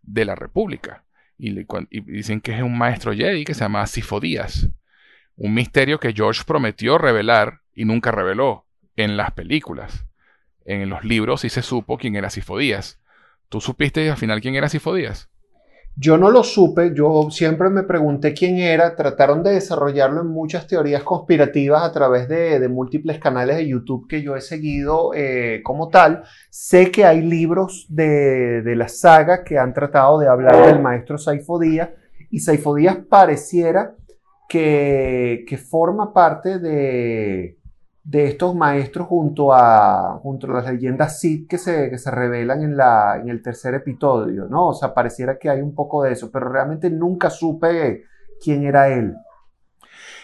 de 0.04 0.26
la 0.26 0.36
República. 0.36 1.04
Y, 1.38 1.66
dicen 2.02 2.42
que 2.42 2.56
es 2.56 2.62
un 2.62 2.78
maestro 2.78 3.14
Jedi 3.14 3.44
que 3.44 3.54
se 3.54 3.62
llama 3.62 3.86
Sifo 3.88 4.20
Díaz. 4.20 4.70
Un 5.36 5.54
misterio 5.54 6.00
que 6.00 6.14
George 6.14 6.44
prometió 6.46 6.98
revelar 6.98 7.62
y 7.74 7.86
nunca 7.86 8.12
reveló 8.12 8.66
en 8.96 9.18
las 9.18 9.32
películas. 9.32 10.06
En 10.64 10.90
los 10.90 11.04
libros 11.04 11.42
sí 11.42 11.50
se 11.50 11.62
supo 11.62 11.98
quién 11.98 12.16
era 12.16 12.30
Sifo 12.30 12.58
Díaz. 12.58 13.00
¿Tú 13.50 13.62
supiste 13.62 14.10
al 14.10 14.18
final 14.18 14.42
quién 14.42 14.56
era 14.56 14.70
Sifo 14.70 14.94
Díaz? 14.94 15.30
Yo 15.98 16.18
no 16.18 16.30
lo 16.30 16.44
supe, 16.44 16.94
yo 16.94 17.30
siempre 17.32 17.70
me 17.70 17.84
pregunté 17.84 18.34
quién 18.34 18.58
era, 18.58 18.98
trataron 18.98 19.44
de 19.44 19.54
desarrollarlo 19.54 20.22
en 20.22 20.28
muchas 20.28 20.68
teorías 20.68 21.04
conspirativas 21.04 21.84
a 21.84 21.92
través 21.94 22.28
de, 22.28 22.68
múltiples 22.68 23.18
canales 23.18 23.56
de 23.56 23.68
YouTube 23.68 24.08
que 24.10 24.22
yo 24.22 24.36
he 24.36 24.42
seguido 24.42 25.14
eh, 25.14 25.62
como 25.64 25.88
tal. 25.88 26.24
Sé 26.50 26.92
que 26.92 27.06
hay 27.06 27.22
libros 27.22 27.86
de, 27.88 28.62
la 28.76 28.90
saga 28.90 29.46
que 29.46 29.58
han 29.58 29.74
tratado 29.74 30.20
de 30.20 30.28
hablar 30.28 30.66
del 30.66 30.82
maestro 30.82 31.18
Saifo 31.18 31.60
Díaz 31.60 31.90
y 32.30 32.40
Saifo 32.40 32.76
Díaz 32.76 32.98
pareciera 33.10 33.96
que 34.50 35.60
forma 35.70 36.14
parte 36.14 36.60
de, 36.60 37.58
de 38.06 38.28
estos 38.28 38.54
maestros 38.54 39.08
junto 39.08 39.52
a, 39.52 40.20
junto 40.22 40.46
a 40.46 40.62
las 40.62 40.72
leyendas 40.72 41.20
Sith 41.20 41.50
que 41.50 41.58
se, 41.58 41.90
que 41.90 41.98
se 41.98 42.12
revelan 42.12 42.62
en, 42.62 42.78
la, 42.78 43.18
en 43.20 43.30
el 43.30 43.42
tercer 43.42 43.74
episodio, 43.74 44.46
¿no? 44.48 44.68
O 44.68 44.74
sea, 44.76 44.94
pareciera 44.94 45.40
que 45.40 45.50
hay 45.50 45.60
un 45.60 45.74
poco 45.74 46.04
de 46.04 46.14
eso, 46.14 46.32
pero 46.32 46.48
realmente 46.48 46.92
nunca 46.92 47.32
supe 47.32 48.04
quién 48.40 48.64
era 48.64 48.90
él. 48.90 49.16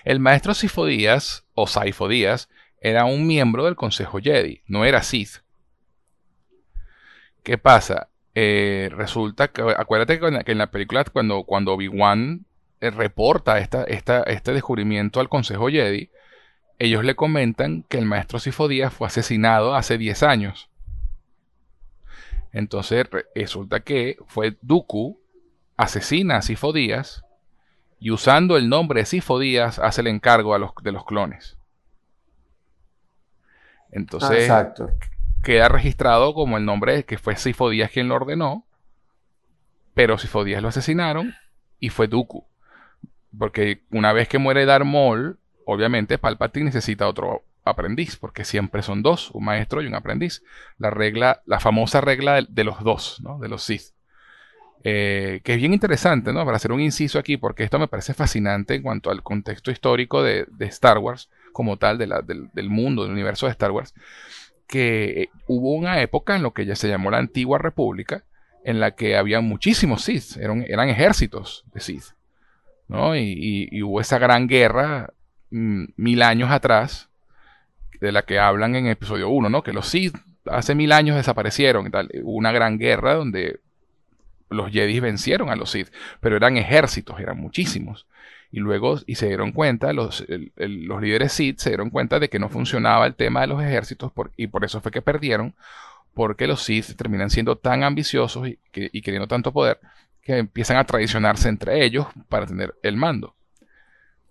El 0.03 0.19
maestro 0.19 0.53
Sifodías, 0.53 1.47
o 1.55 1.65
Saifodías, 1.65 2.49
era 2.79 3.05
un 3.05 3.25
miembro 3.25 3.65
del 3.65 3.75
Consejo 3.75 4.19
Jedi, 4.19 4.61
no 4.67 4.85
era 4.85 5.01
Sith. 5.01 5.41
¿Qué 7.41 7.57
pasa? 7.57 8.09
Eh, 8.35 8.89
resulta 8.95 9.47
que, 9.47 9.63
acuérdate 9.75 10.19
que 10.19 10.51
en 10.51 10.57
la 10.59 10.69
película, 10.69 11.03
cuando, 11.05 11.45
cuando 11.45 11.73
Obi-Wan 11.73 12.45
eh, 12.79 12.91
reporta 12.91 13.57
esta, 13.57 13.83
esta, 13.85 14.21
este 14.21 14.53
descubrimiento 14.53 15.19
al 15.19 15.29
Consejo 15.29 15.67
Jedi, 15.67 16.11
ellos 16.83 17.03
le 17.05 17.15
comentan 17.15 17.83
que 17.83 17.99
el 17.99 18.05
maestro 18.05 18.39
Sifodías 18.39 18.91
fue 18.91 19.05
asesinado 19.05 19.75
hace 19.75 19.99
10 19.99 20.23
años. 20.23 20.67
Entonces 22.51 23.07
resulta 23.35 23.81
que 23.81 24.17
fue 24.25 24.57
Dooku, 24.63 25.19
asesina 25.77 26.37
a 26.37 26.41
Sifodías 26.41 27.23
y 27.99 28.09
usando 28.09 28.57
el 28.57 28.67
nombre 28.67 29.01
de 29.01 29.05
Sifodías 29.05 29.77
hace 29.77 30.01
el 30.01 30.07
encargo 30.07 30.55
a 30.55 30.57
los, 30.57 30.71
de 30.81 30.91
los 30.91 31.05
clones. 31.05 31.59
Entonces 33.91 34.51
queda 35.43 35.69
registrado 35.69 36.33
como 36.33 36.57
el 36.57 36.65
nombre 36.65 37.05
que 37.05 37.19
fue 37.19 37.35
Sifodías 37.35 37.91
quien 37.91 38.07
lo 38.07 38.15
ordenó, 38.15 38.65
pero 39.93 40.17
Sifodías 40.17 40.63
lo 40.63 40.69
asesinaron 40.69 41.35
y 41.79 41.89
fue 41.89 42.07
Dooku. 42.07 42.43
Porque 43.37 43.83
una 43.91 44.13
vez 44.13 44.27
que 44.27 44.39
muere 44.39 44.65
Darth 44.65 44.83
Maul, 44.83 45.37
obviamente 45.65 46.17
Palpatine 46.17 46.65
necesita 46.65 47.07
otro 47.07 47.43
aprendiz, 47.63 48.15
porque 48.15 48.43
siempre 48.43 48.81
son 48.81 49.03
dos, 49.03 49.31
un 49.31 49.45
maestro 49.45 49.81
y 49.81 49.88
un 49.88 49.95
aprendiz. 49.95 50.43
La 50.77 50.89
regla, 50.89 51.41
la 51.45 51.59
famosa 51.59 52.01
regla 52.01 52.41
de, 52.41 52.63
los 52.63 52.83
dos, 52.83 53.19
¿no? 53.21 53.39
De 53.39 53.47
los 53.47 53.63
Sith. 53.63 53.93
Eh, 54.83 55.41
que 55.43 55.53
es 55.53 55.59
bien 55.59 55.73
interesante, 55.73 56.33
¿no? 56.33 56.43
Para 56.43 56.57
hacer 56.57 56.71
un 56.71 56.81
inciso 56.81 57.19
aquí, 57.19 57.38
porque 57.38 57.63
esto 57.63 57.77
me 57.77 57.88
parece 57.88 58.13
fascinante 58.13 58.73
en 58.73 58.81
cuanto 58.81 59.11
al 59.11 59.21
contexto 59.21 59.69
histórico 59.69 60.23
de, 60.23 60.47
Star 60.61 60.97
Wars, 60.97 61.29
como 61.53 61.77
tal, 61.77 61.97
del, 61.97 62.69
mundo, 62.69 63.03
del 63.03 63.11
universo 63.11 63.45
de 63.45 63.51
Star 63.51 63.71
Wars, 63.71 63.93
que 64.67 65.29
hubo 65.47 65.73
una 65.73 66.01
época 66.01 66.35
en 66.35 66.43
lo 66.43 66.53
que 66.53 66.65
ya 66.65 66.75
se 66.75 66.88
llamó 66.88 67.11
la 67.11 67.19
Antigua 67.19 67.59
República, 67.59 68.23
en 68.63 68.79
la 68.79 68.91
que 68.91 69.17
había 69.17 69.41
muchísimos 69.41 70.03
Sith, 70.03 70.38
eran, 70.38 70.65
eran 70.67 70.89
ejércitos 70.89 71.65
de 71.73 71.79
Sith, 71.79 72.05
¿no? 72.88 73.15
y 73.15 73.81
hubo 73.81 73.99
esa 73.99 74.17
gran 74.19 74.47
guerra 74.47 75.13
Mm, 75.52 75.86
mil 75.98 76.22
años 76.23 76.49
atrás, 76.49 77.10
de 77.99 78.11
la 78.11 78.23
que 78.23 78.40
hablan 78.40 78.76
en 78.76 78.88
episodio 78.88 79.30
1, 79.30 79.49
¿no? 79.49 79.64
Que 79.64 79.73
los 79.73 79.88
Sith 79.88 80.15
hace 80.45 80.76
mil 80.76 80.91
años 80.91 81.15
desaparecieron 81.15 81.88
y 81.88 81.91
tal. 81.91 82.10
Hubo 82.23 82.36
una 82.36 82.52
gran 82.52 82.80
guerra 82.80 83.14
donde 83.14 83.60
los 84.49 84.72
Jedi 84.72 84.99
vencieron 84.99 85.49
a 85.49 85.56
los 85.56 85.72
Sith, 85.72 85.90
pero 86.19 86.36
eran 86.36 86.57
ejércitos, 86.57 87.19
eran 87.19 87.38
muchísimos. 87.38 88.07
Y 88.52 88.60
luego, 88.60 88.99
y 89.06 89.15
se 89.15 89.28
dieron 89.28 89.52
cuenta, 89.52 89.94
los, 89.94 90.26
los 90.57 91.02
líderes 91.02 91.32
Sith 91.32 91.60
se 91.60 91.69
dieron 91.69 91.90
cuenta 91.90 92.19
de 92.19 92.30
que 92.30 92.40
no 92.40 92.49
funcionaba 92.49 93.06
el 93.06 93.15
tema 93.15 93.41
de 93.41 93.48
los 93.48 93.64
ejércitos 93.64 94.11
y 94.36 94.48
por 94.48 94.65
eso 94.65 94.82
fue 94.82 94.91
que 94.91 95.02
perdieron, 95.02 95.53
porque 96.14 96.48
los 96.48 96.64
Sith 96.64 96.95
terminan 96.98 97.30
siendo 97.30 97.57
tan 97.57 97.84
ambiciosos 97.84 98.48
y, 98.48 98.60
y 98.73 99.02
queriendo 99.02 99.28
tanto 99.28 99.53
poder 99.53 99.80
que 100.22 100.38
empiezan 100.38 100.78
a 100.78 100.86
traicionarse 100.86 101.49
entre 101.49 101.86
ellos 101.86 102.07
para 102.30 102.45
tener 102.45 102.76
el 102.84 102.98
mando. 102.98 103.36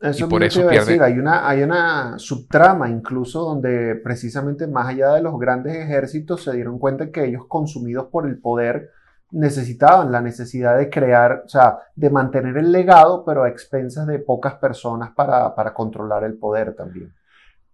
Eso 0.01 0.27
y 0.27 0.29
por 0.29 0.43
eso 0.43 0.67
Decir. 0.67 1.03
Hay 1.03 1.19
una, 1.19 1.47
hay 1.47 1.63
una 1.63 2.19
subtrama 2.19 2.89
incluso 2.89 3.41
donde 3.43 3.97
precisamente 3.97 4.67
más 4.67 4.89
allá 4.89 5.13
de 5.13 5.21
los 5.21 5.39
grandes 5.39 5.77
ejércitos 5.77 6.43
se 6.43 6.53
dieron 6.55 6.79
cuenta 6.79 7.11
que 7.11 7.27
ellos 7.27 7.45
consumidos 7.47 8.07
por 8.07 8.27
el 8.27 8.39
poder 8.39 8.91
necesitaban 9.33 10.11
la 10.11 10.21
necesidad 10.21 10.79
de 10.79 10.91
crear, 10.91 11.43
o 11.45 11.49
sea, 11.49 11.79
de 11.95 12.11
mantener 12.11 12.57
el 12.57 12.73
legado, 12.73 13.25
pero 13.25 13.45
a 13.45 13.49
expensas 13.49 14.07
de 14.07 14.19
pocas 14.19 14.55
personas 14.55 15.11
para, 15.11 15.53
controlar 15.75 16.25
el 16.25 16.35
poder 16.35 16.75
también. 16.75 17.13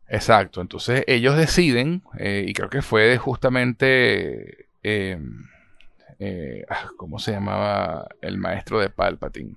Exacto, 0.09 0.61
entonces 0.61 1.05
ellos 1.07 1.37
deciden, 1.37 2.03
eh, 2.19 2.45
y 2.47 2.53
creo 2.53 2.69
que 2.69 2.83
fue 2.83 3.17
justamente, 3.19 4.69
em, 4.83 5.45
eh, 6.19 6.65
ah, 6.69 6.91
¿cómo 6.97 7.19
se 7.19 7.33
llamaba 7.33 8.07
el 8.21 8.39
maestro 8.39 8.79
de 8.81 8.91
Palpatine? 8.91 9.57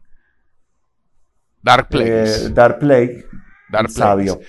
Dark 1.62 1.90
Plague. 1.90 2.24
Eh, 2.24 2.50
Dark 2.50 2.80
Plague. 2.80 3.26
Dark 3.70 3.90
Sabio. 3.90 4.40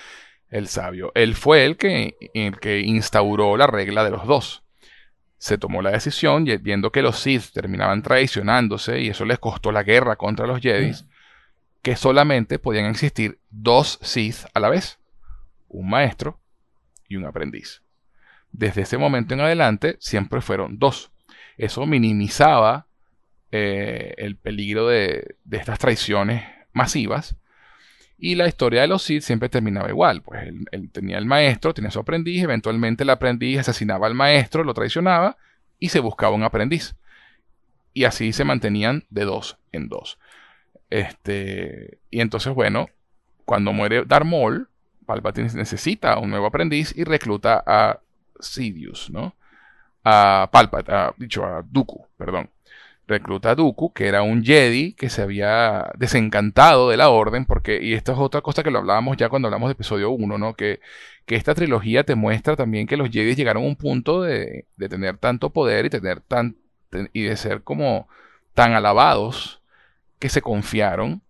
El 0.51 0.66
sabio. 0.66 1.12
Él 1.15 1.35
fue 1.35 1.65
el 1.65 1.77
que, 1.77 2.16
el 2.35 2.59
que 2.59 2.81
instauró 2.81 3.57
la 3.57 3.69
regla 3.69 4.03
de 4.03 4.11
los 4.11 4.27
dos. 4.27 4.65
Se 5.39 5.59
tomó 5.59 5.81
la 5.81 5.91
decisión, 5.91 6.45
viendo 6.61 6.91
que 6.91 7.03
los 7.03 7.20
Sith 7.20 7.53
terminaban 7.53 8.03
traicionándose 8.03 9.01
y 9.01 9.09
eso 9.09 9.24
les 9.24 9.39
costó 9.39 9.73
la 9.73 9.85
guerra 9.85 10.16
contra 10.16 10.47
los 10.47 10.61
Jedi, 10.61 10.93
que 11.82 11.97
solamente 11.97 12.59
podían 12.59 12.87
existir 12.87 13.39
dos 13.49 13.99
Sith 14.03 14.47
a 14.53 14.61
la 14.61 14.69
vez, 14.69 14.99
un 15.69 15.89
maestro 15.89 16.41
y 17.09 17.16
un 17.16 17.24
aprendiz. 17.24 17.82
Desde 18.53 18.82
ese 18.82 18.99
momento 18.99 19.35
en 19.35 19.41
adelante 19.41 19.97
siempre 20.01 20.41
fueron 20.41 20.78
dos. 20.78 21.12
Eso 21.57 21.87
minimizaba 21.87 22.87
eh, 23.53 24.15
el 24.19 24.37
peligro 24.37 24.89
de, 24.89 25.37
estas 25.51 25.78
traiciones 25.78 26.45
masivas. 26.72 27.36
Y 28.18 28.34
la 28.34 28.47
historia 28.47 28.82
de 28.82 28.88
los 28.88 29.02
Sith 29.02 29.22
siempre 29.22 29.48
terminaba 29.48 29.88
igual. 29.88 30.22
Pues 30.22 30.47
él, 30.47 30.90
tenía 30.92 31.18
el 31.18 31.24
maestro, 31.24 31.72
tenía 31.72 31.90
su 31.90 32.01
aprendiz, 32.01 32.42
eventualmente 32.42 33.05
el 33.05 33.10
aprendiz 33.10 33.60
asesinaba 33.60 34.06
al 34.06 34.14
maestro, 34.14 34.62
lo 34.62 34.74
traicionaba 34.74 35.38
y 35.78 35.88
se 35.88 36.01
buscaba 36.01 36.34
un 36.34 36.42
aprendiz. 36.42 36.97
Y 37.94 38.05
así 38.05 38.32
se 38.32 38.44
mantenían 38.44 39.05
de 39.09 39.24
dos 39.24 39.56
en 39.72 39.88
dos. 39.88 40.18
Este, 40.90 41.98
y 42.10 42.20
entonces, 42.20 42.52
bueno, 42.52 42.88
cuando 43.44 43.72
muere 43.72 44.05
Darth 44.05 44.26
Maul, 44.26 44.68
Palpatine 45.06 45.48
necesita 45.55 46.18
un 46.18 46.30
nuevo 46.30 46.47
aprendiz 46.47 46.94
y 46.97 47.05
recluta 47.05 47.62
a 47.66 48.01
Sidious, 48.38 49.10
¿no? 49.10 49.34
A 50.05 50.48
Palpatine, 50.52 51.12
dicho 51.16 51.44
a 51.44 51.64
Dooku, 51.66 52.06
perdón 52.16 52.51
recluta 53.11 53.51
a 53.51 53.55
Dooku, 53.55 53.93
que 53.93 54.07
era 54.09 54.23
un 54.23 54.43
Jedi 54.43 54.95
que 54.95 55.11
se 55.11 55.23
había 55.23 55.91
desencantado 55.99 56.89
de 56.89 56.97
la 56.97 57.11
orden, 57.11 57.45
porque, 57.45 57.81
y 57.82 57.93
esto 57.93 58.12
es 58.12 58.19
otra 58.19 58.41
cosa 58.41 58.62
que 58.62 58.70
lo 58.70 58.78
hablábamos 58.78 59.16
ya 59.19 59.28
cuando 59.28 59.49
hablamos 59.49 59.69
de 59.69 59.73
episodio 59.73 60.11
1, 60.11 60.39
¿no? 60.39 60.55
Que, 60.55 60.81
que 61.27 61.37
esta 61.37 61.55
trilogía 61.55 62.05
te 62.05 62.15
muestra 62.15 62.57
también 62.57 62.87
que 62.87 62.97
los 62.97 63.11
Jedi 63.11 63.35
llegaron 63.35 63.65
a 63.65 63.66
un 63.66 63.77
punto 63.77 64.23
de, 64.23 64.66
de 64.77 64.89
tener 64.89 65.19
tanto 65.19 65.51
poder 65.51 65.87
y 65.87 65.91
tener 65.91 66.20
tan, 66.20 66.57
y 67.12 67.23
de 67.23 67.37
ser 67.37 67.62
como 67.62 68.09
tan 68.55 68.73
alabados 68.73 69.61
que 70.19 70.28
se 70.28 70.43
confiaron 70.43 71.23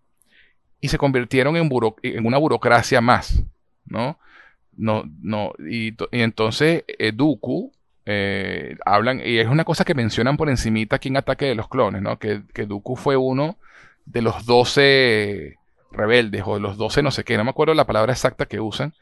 y 0.80 0.88
se 0.88 0.98
convirtieron 0.98 1.56
en, 1.56 2.26
una 2.26 2.38
burocracia 2.38 3.00
más, 3.00 3.42
¿no? 3.84 4.18
No, 4.76 5.04
no, 5.20 5.52
y, 5.58 5.88
y 5.88 6.20
entonces 6.22 6.84
eh, 6.86 7.12
Dooku 7.12 7.72
eh, 8.06 8.76
hablan, 8.84 9.20
y 9.24 9.38
es 9.38 9.48
una 9.48 9.64
cosa 9.64 9.84
que 9.84 9.94
mencionan 9.94 10.36
por 10.36 10.48
encimita 10.48 10.96
aquí 10.96 11.08
en 11.08 11.16
Ataque 11.16 11.46
de 11.46 11.54
los 11.54 11.68
Clones, 11.68 12.02
¿no? 12.02 12.18
Que, 12.18 12.42
que 12.54 12.66
Dooku 12.66 12.96
fue 12.96 13.16
uno 13.16 13.58
de 14.06 14.22
los 14.22 14.46
12 14.46 15.56
rebeldes 15.92 16.42
o 16.46 16.54
de 16.54 16.60
los 16.60 16.76
12 16.76 17.02
no 17.02 17.10
sé 17.10 17.24
qué, 17.24 17.36
no 17.36 17.44
me 17.44 17.50
acuerdo 17.50 17.74
la 17.74 17.86
palabra 17.86 18.12
exacta 18.12 18.46
que 18.46 18.60
usan, 18.60 18.94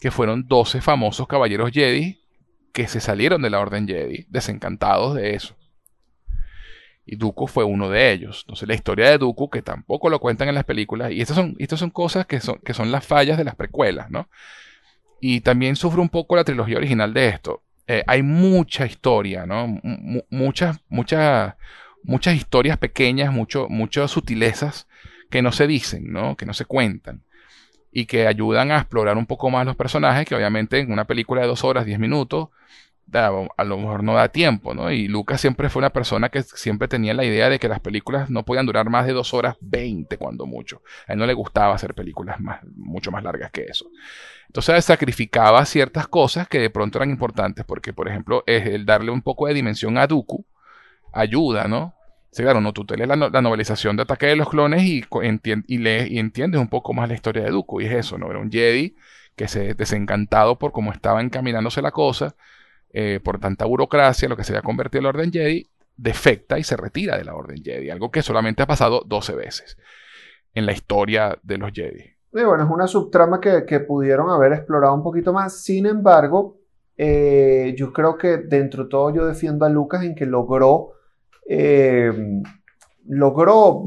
que 0.00 0.10
fueron 0.10 0.46
12 0.46 0.80
famosos 0.80 1.26
caballeros 1.26 1.70
Jedi 1.72 2.20
que 2.72 2.86
se 2.86 3.00
salieron 3.00 3.42
de 3.42 3.50
la 3.50 3.60
Orden 3.60 3.88
Jedi, 3.88 4.26
desencantados 4.28 5.14
de 5.14 5.34
eso. 5.34 5.56
Y 7.04 7.16
Dooku 7.16 7.46
fue 7.46 7.64
uno 7.64 7.88
de 7.88 8.12
ellos. 8.12 8.42
Entonces 8.44 8.68
la 8.68 8.74
historia 8.74 9.10
de 9.10 9.18
Dooku, 9.18 9.48
que 9.48 9.62
tampoco 9.62 10.10
lo 10.10 10.20
cuentan 10.20 10.48
en 10.48 10.54
las 10.54 10.64
películas, 10.64 11.10
y 11.10 11.20
estas 11.20 11.36
son, 11.36 11.56
estas 11.58 11.80
son 11.80 11.90
cosas 11.90 12.26
que 12.26 12.38
son, 12.38 12.60
que 12.60 12.74
son 12.74 12.92
las 12.92 13.04
fallas 13.04 13.38
de 13.38 13.44
las 13.44 13.56
precuelas, 13.56 14.10
¿no? 14.10 14.28
Y 15.20 15.40
también 15.40 15.74
sufre 15.74 16.00
un 16.00 16.10
poco 16.10 16.36
la 16.36 16.44
trilogía 16.44 16.76
original 16.76 17.12
de 17.14 17.28
esto. 17.28 17.62
Eh, 17.90 18.04
hay 18.06 18.22
mucha 18.22 18.84
historia, 18.84 19.46
¿no? 19.46 19.80
muchas, 20.28 20.78
muchas, 20.90 21.54
muchas 22.02 22.34
historias 22.36 22.76
pequeñas, 22.76 23.32
mucho, 23.32 23.66
muchas 23.70 24.10
sutilezas 24.10 24.86
que 25.30 25.40
no 25.40 25.52
se 25.52 25.66
dicen, 25.66 26.12
¿no? 26.12 26.36
Que 26.36 26.44
no 26.44 26.52
se 26.52 26.66
cuentan. 26.66 27.24
Y 27.90 28.04
que 28.04 28.26
ayudan 28.26 28.70
a 28.72 28.76
explorar 28.76 29.16
un 29.16 29.24
poco 29.24 29.48
más 29.48 29.64
los 29.64 29.74
personajes, 29.74 30.26
que 30.26 30.34
obviamente 30.34 30.80
en 30.80 30.92
una 30.92 31.06
película 31.06 31.40
de 31.40 31.48
dos 31.48 31.64
horas, 31.64 31.86
diez 31.86 31.98
minutos, 31.98 32.50
a 33.12 33.64
lo 33.64 33.78
mejor 33.78 34.02
no 34.02 34.14
da 34.14 34.28
tiempo, 34.28 34.74
¿no? 34.74 34.90
Y 34.90 35.08
Lucas 35.08 35.40
siempre 35.40 35.70
fue 35.70 35.80
una 35.80 35.90
persona 35.90 36.28
que 36.28 36.42
siempre 36.42 36.88
tenía 36.88 37.14
la 37.14 37.24
idea 37.24 37.48
de 37.48 37.58
que 37.58 37.68
las 37.68 37.80
películas 37.80 38.28
no 38.30 38.44
podían 38.44 38.66
durar 38.66 38.90
más 38.90 39.06
de 39.06 39.12
dos 39.12 39.32
horas 39.34 39.56
veinte, 39.60 40.18
cuando 40.18 40.46
mucho. 40.46 40.82
A 41.06 41.12
él 41.12 41.18
no 41.18 41.26
le 41.26 41.32
gustaba 41.32 41.74
hacer 41.74 41.94
películas 41.94 42.40
más, 42.40 42.60
mucho 42.76 43.10
más 43.10 43.22
largas 43.22 43.50
que 43.50 43.62
eso. 43.62 43.90
Entonces 44.46 44.84
sacrificaba 44.84 45.64
ciertas 45.64 46.08
cosas 46.08 46.48
que 46.48 46.58
de 46.58 46.70
pronto 46.70 46.98
eran 46.98 47.10
importantes, 47.10 47.64
porque 47.64 47.92
por 47.92 48.08
ejemplo 48.08 48.44
el 48.46 48.84
darle 48.84 49.10
un 49.10 49.22
poco 49.22 49.46
de 49.46 49.54
dimensión 49.54 49.98
a 49.98 50.06
Dooku 50.06 50.44
ayuda, 51.12 51.68
¿no? 51.68 51.94
Sí, 52.30 52.42
claro, 52.42 52.60
no, 52.60 52.72
tú 52.72 52.84
te 52.84 52.96
lees 52.96 53.08
la, 53.08 53.16
novelización 53.16 53.96
de 53.96 54.02
Ataque 54.02 54.26
de 54.26 54.36
los 54.36 54.50
Clones 54.50 54.82
y, 54.82 55.02
y, 55.66 55.78
lees, 55.78 56.10
y 56.10 56.18
entiendes 56.18 56.60
un 56.60 56.68
poco 56.68 56.92
más 56.92 57.08
la 57.08 57.14
historia 57.14 57.42
de 57.42 57.50
Dooku, 57.50 57.80
y 57.80 57.86
es 57.86 57.92
eso, 57.92 58.18
¿no? 58.18 58.30
Era 58.30 58.38
un 58.38 58.50
Jedi 58.50 58.94
que 59.34 59.48
se 59.48 59.72
desencantado 59.74 60.58
por 60.58 60.72
cómo 60.72 60.92
estaba 60.92 61.22
encaminándose 61.22 61.80
la 61.80 61.90
cosa, 61.90 62.34
eh, 62.90 63.20
por 63.22 63.38
tanta 63.38 63.64
burocracia, 63.64 64.28
lo 64.28 64.36
que 64.36 64.44
se 64.44 64.52
había 64.52 64.62
convertido 64.62 65.00
en 65.00 65.04
la 65.04 65.10
Orden 65.10 65.32
Jedi, 65.32 65.66
defecta 65.96 66.58
y 66.58 66.62
se 66.62 66.76
retira 66.76 67.18
de 67.18 67.24
la 67.24 67.34
Orden 67.34 67.62
Jedi, 67.62 67.90
algo 67.90 68.10
que 68.10 68.22
solamente 68.22 68.62
ha 68.62 68.66
pasado 68.66 69.02
12 69.04 69.34
veces 69.34 69.76
en 70.54 70.66
la 70.66 70.72
historia 70.72 71.38
de 71.42 71.58
los 71.58 71.72
Jedi. 71.72 72.18
Bueno, 72.30 72.64
es 72.64 72.70
una 72.70 72.86
subtrama 72.86 73.40
que, 73.40 73.80
pudieron 73.80 74.30
haber 74.30 74.52
explorado 74.52 74.94
un 74.94 75.02
poquito 75.02 75.32
más. 75.32 75.62
Sin 75.62 75.86
embargo, 75.86 76.58
eh, 76.96 77.74
yo 77.76 77.92
creo 77.92 78.16
que 78.16 78.38
dentro 78.38 78.84
de 78.84 78.90
todo 78.90 79.14
yo 79.14 79.26
defiendo 79.26 79.64
a 79.64 79.68
Lucas 79.68 80.04
en 80.04 80.14
que 80.14 80.26
logró, 80.26 80.92
eh, 81.48 82.12
logró 83.06 83.84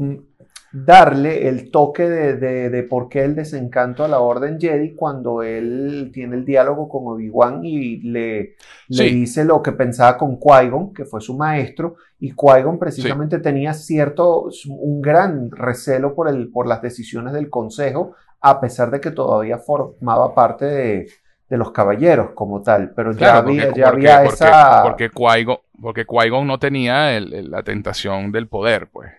darle 0.72 1.48
el 1.48 1.70
toque 1.70 2.08
de, 2.08 2.82
por 2.84 3.08
qué 3.08 3.24
el 3.24 3.34
desencanto 3.34 4.04
a 4.04 4.08
la 4.08 4.20
Orden 4.20 4.58
Jedi 4.58 4.94
cuando 4.94 5.42
él 5.42 6.10
tiene 6.12 6.36
el 6.36 6.44
diálogo 6.44 6.88
con 6.88 7.06
Obi-Wan 7.06 7.64
y 7.64 7.98
le, 7.98 8.56
le, 8.88 9.04
dice 9.04 9.44
lo 9.44 9.62
que 9.62 9.72
pensaba 9.72 10.16
con 10.16 10.38
Qui-Gon, 10.38 10.92
que 10.94 11.04
fue 11.04 11.20
su 11.20 11.36
maestro, 11.36 11.96
y 12.18 12.32
Qui-Gon 12.32 12.78
precisamente 12.78 13.38
tenía 13.38 13.74
cierto, 13.74 14.48
un 14.68 15.02
gran 15.02 15.50
recelo 15.50 16.14
por, 16.14 16.28
el, 16.28 16.50
por 16.50 16.66
las 16.66 16.80
decisiones 16.80 17.34
del 17.34 17.50
Consejo, 17.50 18.14
a 18.40 18.60
pesar 18.60 18.90
de 18.90 19.00
que 19.00 19.10
todavía 19.10 19.58
formaba 19.58 20.34
parte 20.34 20.64
de, 20.64 21.08
los 21.50 21.70
caballeros 21.70 22.30
como 22.30 22.62
tal, 22.62 22.94
pero 22.96 23.12
ya 23.12 23.36
había, 23.36 23.74
ya 23.74 23.88
había 23.88 24.24
esa... 24.24 24.82
Porque 24.84 25.10
Qui-Gon 25.10 25.58
porque 25.82 26.06
Qui 26.06 26.30
no 26.44 26.58
tenía 26.58 27.20
la 27.20 27.62
tentación 27.62 28.30
del 28.32 28.46
poder, 28.46 28.88
pues. 28.90 29.10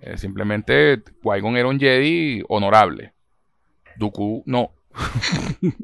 Eh, 0.00 0.18
simplemente 0.18 1.02
Qui-Gon 1.22 1.56
era 1.56 1.68
un 1.68 1.78
Jedi 1.78 2.42
honorable. 2.48 3.12
Dooku 3.96 4.42
no. 4.46 4.72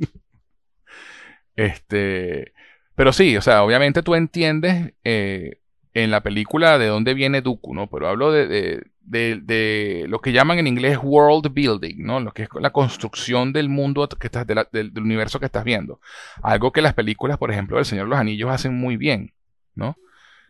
este, 1.56 2.52
pero 2.94 3.12
sí, 3.12 3.36
o 3.36 3.42
sea, 3.42 3.62
obviamente 3.62 4.02
tú 4.02 4.14
entiendes 4.14 4.94
eh, 5.04 5.60
en 5.94 6.10
la 6.10 6.22
película 6.22 6.78
de 6.78 6.86
dónde 6.86 7.14
viene 7.14 7.42
Dooku, 7.42 7.74
¿no? 7.74 7.88
Pero 7.88 8.08
hablo 8.08 8.32
de, 8.32 8.82
de, 9.04 10.04
lo 10.08 10.20
que 10.20 10.32
llaman 10.32 10.58
en 10.58 10.66
inglés 10.66 10.98
world 11.02 11.52
building, 11.52 11.96
¿no? 11.98 12.20
Lo 12.20 12.32
que 12.32 12.44
es 12.44 12.48
la 12.60 12.70
construcción 12.70 13.52
del 13.52 13.68
mundo 13.68 14.08
que 14.08 14.26
estás, 14.26 14.46
del, 14.46 14.92
universo 14.96 15.40
que 15.40 15.46
estás 15.46 15.64
viendo. 15.64 16.00
Algo 16.42 16.72
que 16.72 16.82
las 16.82 16.94
películas, 16.94 17.38
por 17.38 17.50
ejemplo, 17.50 17.76
del 17.76 17.86
Señor 17.86 18.06
de 18.06 18.10
los 18.10 18.18
Anillos 18.18 18.50
hacen 18.50 18.74
muy 18.74 18.96
bien, 18.96 19.32
¿no? 19.74 19.96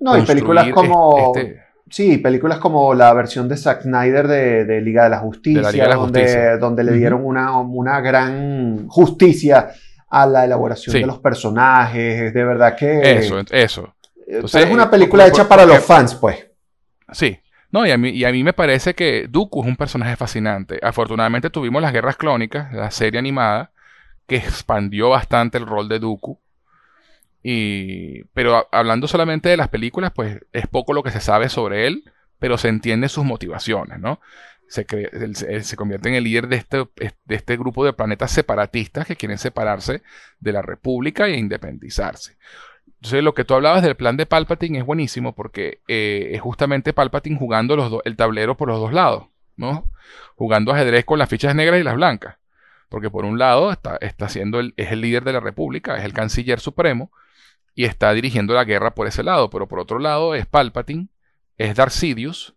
No, 0.00 0.18
y 0.18 0.22
películas 0.22 0.68
como... 0.70 1.32
Este, 1.34 1.71
Sí, 1.90 2.18
películas 2.18 2.58
como 2.58 2.94
la 2.94 3.12
versión 3.12 3.48
de 3.48 3.56
Zack 3.56 3.82
Snyder 3.82 4.26
de, 4.26 4.80
Liga 4.80 5.04
de 5.04 5.10
la 5.10 5.18
Justicia, 5.18 5.86
donde, 6.58 6.84
le 6.84 6.92
dieron 6.92 7.24
una, 7.24 7.58
una, 7.58 8.00
gran 8.00 8.88
justicia 8.88 9.70
a 10.08 10.26
la 10.26 10.44
elaboración 10.44 10.94
de 10.94 11.06
los 11.06 11.18
personajes, 11.18 12.32
de 12.32 12.44
verdad 12.44 12.76
que... 12.76 13.18
Eso, 13.18 13.40
eso. 13.50 13.94
es 14.26 14.70
una 14.70 14.90
película 14.90 15.26
hecha 15.26 15.46
para 15.48 15.66
los 15.66 15.80
fans, 15.80 16.14
pues. 16.14 16.46
Sí, 17.10 17.38
no, 17.72 17.86
y 17.86 17.90
a, 17.90 17.96
mí, 17.96 18.10
y 18.10 18.24
a 18.26 18.32
mí 18.32 18.44
me 18.44 18.52
parece 18.52 18.94
que 18.94 19.26
Dooku 19.28 19.62
es 19.62 19.68
un 19.68 19.76
personaje 19.76 20.14
fascinante. 20.16 20.78
Afortunadamente 20.82 21.48
tuvimos 21.48 21.80
las 21.80 21.92
Guerras 21.92 22.18
Clónicas, 22.18 22.70
la 22.74 22.90
serie 22.90 23.18
animada, 23.18 23.72
que 24.26 24.36
expandió 24.36 25.08
bastante 25.08 25.56
el 25.56 25.66
rol 25.66 25.88
de 25.88 25.98
Dooku. 25.98 26.38
Pero 27.42 28.68
hablando 28.70 29.08
solamente 29.08 29.48
de 29.48 29.56
las 29.56 29.68
películas, 29.68 30.12
pues 30.14 30.40
es 30.52 30.66
poco 30.66 30.92
lo 30.92 31.02
que 31.02 31.10
se 31.10 31.20
sabe 31.20 31.48
sobre 31.48 31.86
él, 31.86 32.04
pero 32.38 32.58
se 32.58 32.68
entiende 32.68 33.08
sus 33.08 33.24
motivaciones, 33.24 33.98
¿no? 33.98 34.20
Se, 34.68 34.86
él, 34.90 35.64
se 35.64 35.76
convierte 35.76 36.08
en 36.08 36.14
el 36.14 36.24
líder 36.24 36.48
de 36.48 36.56
este, 36.56 36.78
de 36.96 37.34
este 37.34 37.56
grupo 37.58 37.84
de 37.84 37.92
planetas 37.92 38.30
separatistas 38.30 39.06
que 39.06 39.16
quieren 39.16 39.36
separarse 39.36 40.02
de 40.40 40.52
la 40.52 40.62
República 40.62 41.26
e 41.26 41.36
independizarse. 41.36 42.38
Entonces, 43.02 43.24
lo 43.24 43.34
que 43.34 43.44
tú 43.44 43.54
hablabas 43.54 43.82
del 43.82 43.96
plan 43.96 44.16
de 44.16 44.26
Palpatine 44.26 44.78
es 44.78 44.84
buenísimo 44.84 45.34
porque 45.34 45.80
eh, 45.88 46.30
es 46.34 46.40
justamente 46.40 46.92
Palpatine 46.92 47.36
jugando 47.36 48.00
el 48.04 48.16
tablero 48.16 48.56
por 48.56 48.68
los 48.68 48.78
dos 48.78 48.92
lados, 48.92 49.26
¿no? 49.56 49.90
Jugando 50.36 50.72
ajedrez 50.72 51.04
con 51.04 51.18
las 51.18 51.28
fichas 51.28 51.54
negras 51.54 51.80
y 51.80 51.82
las 51.82 51.96
blancas. 51.96 52.36
Porque 52.88 53.10
por 53.10 53.24
un 53.24 53.38
lado 53.38 53.72
está, 53.72 53.96
está 54.00 54.28
siendo 54.28 54.60
es 54.60 54.92
el 54.92 55.00
líder 55.00 55.24
de 55.24 55.32
la 55.32 55.40
República, 55.40 55.96
es 55.96 56.04
el 56.04 56.12
canciller 56.12 56.60
supremo, 56.60 57.10
y 57.74 57.84
está 57.84 58.12
dirigiendo 58.12 58.54
la 58.54 58.64
guerra 58.64 58.94
por 58.94 59.06
ese 59.06 59.22
lado, 59.22 59.50
pero 59.50 59.66
por 59.66 59.80
otro 59.80 59.98
lado 59.98 60.34
es 60.34 60.46
Palpatine, 60.46 61.08
es 61.58 61.74
Darth 61.74 61.92
Sidious 61.92 62.54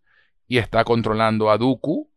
y 0.48 0.58
está 0.58 0.84
controlando 0.84 1.50
a 1.50 1.58
Dooku 1.58 2.10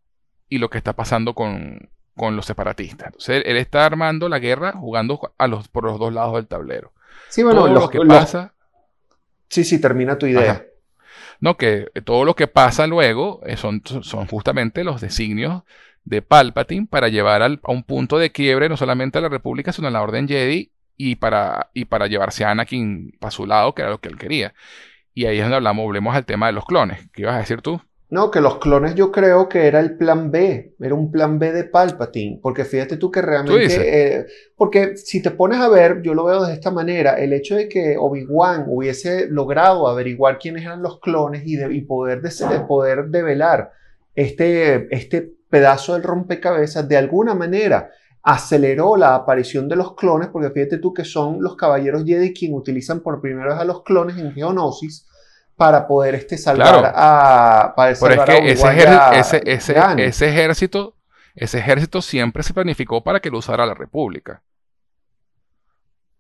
y 0.48 0.58
lo 0.58 0.70
que 0.70 0.78
está 0.78 0.94
pasando 0.94 1.34
con, 1.34 1.90
con 2.16 2.36
los 2.36 2.46
separatistas. 2.46 3.08
Entonces 3.08 3.42
él, 3.44 3.56
está 3.56 3.86
armando 3.86 4.28
la 4.28 4.38
guerra 4.38 4.72
jugando 4.72 5.32
a 5.38 5.46
los, 5.46 5.68
por 5.68 5.84
los 5.84 5.98
dos 5.98 6.12
lados 6.12 6.34
del 6.34 6.46
tablero. 6.46 6.92
Sí, 7.28 7.42
bueno, 7.42 7.66
lo 7.68 7.88
que 7.88 8.00
pasa... 8.00 8.54
Sí, 9.48 9.64
sí, 9.64 9.80
termina 9.80 10.18
tu 10.18 10.26
idea. 10.26 10.64
No, 11.40 11.56
que 11.56 11.86
todo 12.04 12.24
lo 12.24 12.34
que 12.34 12.48
pasa 12.48 12.86
luego 12.86 13.40
eh, 13.46 13.56
son, 13.56 13.82
son 13.84 14.26
justamente 14.26 14.84
los 14.84 15.00
designios 15.00 15.62
de 16.04 16.20
Palpatine 16.20 16.86
para 16.86 17.08
llevar 17.08 17.42
a 17.42 17.58
un 17.68 17.82
punto 17.82 18.18
de 18.18 18.32
quiebre 18.32 18.68
no 18.68 18.76
solamente 18.76 19.18
a 19.18 19.20
la 19.20 19.28
República, 19.28 19.72
sino 19.72 19.88
a 19.88 19.90
la 19.90 20.02
Orden 20.02 20.26
Jedi 20.26 20.72
y 20.98 21.16
para, 21.16 21.70
y 21.72 21.86
para 21.86 22.08
llevarse 22.08 22.44
a 22.44 22.50
Anakin 22.50 23.16
para 23.18 23.30
su 23.30 23.46
lado, 23.46 23.74
que 23.74 23.82
era 23.82 23.90
lo 23.90 24.00
que 24.00 24.08
él 24.08 24.18
quería. 24.18 24.52
Y 25.14 25.24
ahí 25.26 25.38
es 25.38 25.44
donde 25.44 25.56
hablamos, 25.56 25.84
volvemos 25.84 26.14
al 26.14 26.26
tema 26.26 26.48
de 26.48 26.52
los 26.52 26.66
clones. 26.66 27.08
¿Qué 27.12 27.22
ibas 27.22 27.36
a 27.36 27.38
decir 27.38 27.62
tú? 27.62 27.80
No, 28.10 28.30
que 28.30 28.40
los 28.40 28.58
clones 28.58 28.94
yo 28.94 29.12
creo 29.12 29.48
que 29.48 29.66
era 29.66 29.80
el 29.80 29.96
plan 29.96 30.30
B, 30.30 30.74
era 30.80 30.94
un 30.94 31.12
plan 31.12 31.38
B 31.38 31.52
de 31.52 31.64
Palpatine, 31.64 32.40
porque 32.42 32.64
fíjate 32.64 32.96
tú 32.96 33.10
que 33.10 33.20
realmente, 33.20 34.16
eh, 34.16 34.26
porque 34.56 34.96
si 34.96 35.20
te 35.20 35.30
pones 35.30 35.58
a 35.58 35.68
ver, 35.68 36.00
yo 36.00 36.14
lo 36.14 36.24
veo 36.24 36.46
de 36.46 36.54
esta 36.54 36.70
manera, 36.70 37.18
el 37.18 37.34
hecho 37.34 37.56
de 37.56 37.68
que 37.68 37.96
Obi-Wan 37.98 38.64
hubiese 38.66 39.28
logrado 39.28 39.88
averiguar 39.88 40.38
quiénes 40.38 40.64
eran 40.64 40.82
los 40.82 41.00
clones 41.00 41.42
y, 41.44 41.56
de, 41.56 41.68
poder, 41.82 42.22
de, 42.22 42.60
poder 42.66 43.08
develar 43.08 43.72
este, 44.14 44.88
este 44.90 45.30
pedazo 45.50 45.92
del 45.92 46.02
rompecabezas, 46.02 46.88
de 46.88 46.96
alguna 46.96 47.34
manera 47.34 47.90
aceleró 48.22 48.96
la 48.96 49.14
aparición 49.14 49.68
de 49.68 49.76
los 49.76 49.94
clones, 49.94 50.28
porque 50.28 50.50
fíjate 50.50 50.78
tú 50.78 50.92
que 50.92 51.04
son 51.04 51.42
los 51.42 51.56
caballeros 51.56 52.04
Jedi 52.04 52.34
quienes 52.34 52.58
utilizan 52.58 53.00
por 53.00 53.20
primera 53.20 53.54
vez 53.54 53.58
a 53.58 53.64
los 53.64 53.82
clones 53.82 54.18
en 54.18 54.32
Geonosis 54.32 55.06
para 55.56 55.86
poder 55.86 56.14
este, 56.14 56.38
salvar 56.38 56.92
a. 56.94 57.72
Para 57.76 57.94
salvar 57.94 58.30
es 58.30 58.62
que 58.62 59.18
ese, 59.18 59.42
ese, 59.44 59.72
ese, 59.96 60.28
ejército, 60.28 60.94
ese 61.34 61.58
ejército 61.58 62.02
siempre 62.02 62.42
se 62.42 62.54
planificó 62.54 63.02
para 63.02 63.20
que 63.20 63.30
lo 63.30 63.38
usara 63.38 63.66
la 63.66 63.74
República. 63.74 64.42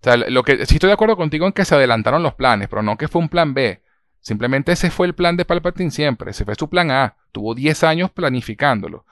O 0.00 0.04
sea, 0.04 0.16
lo 0.16 0.42
que, 0.44 0.64
sí 0.66 0.74
estoy 0.74 0.88
de 0.88 0.94
acuerdo 0.94 1.16
contigo 1.16 1.46
en 1.46 1.52
que 1.52 1.64
se 1.64 1.74
adelantaron 1.74 2.22
los 2.22 2.34
planes, 2.34 2.68
pero 2.68 2.82
no 2.82 2.96
que 2.96 3.08
fue 3.08 3.20
un 3.20 3.28
plan 3.28 3.52
B. 3.54 3.82
Simplemente 4.20 4.72
ese 4.72 4.90
fue 4.90 5.06
el 5.06 5.14
plan 5.14 5.36
de 5.36 5.44
Palpatine 5.44 5.90
siempre. 5.90 6.30
Ese 6.30 6.44
fue 6.44 6.54
su 6.54 6.68
plan 6.68 6.90
A. 6.90 7.16
Tuvo 7.32 7.54
10 7.54 7.84
años 7.84 8.10
planificándolo. 8.10 9.04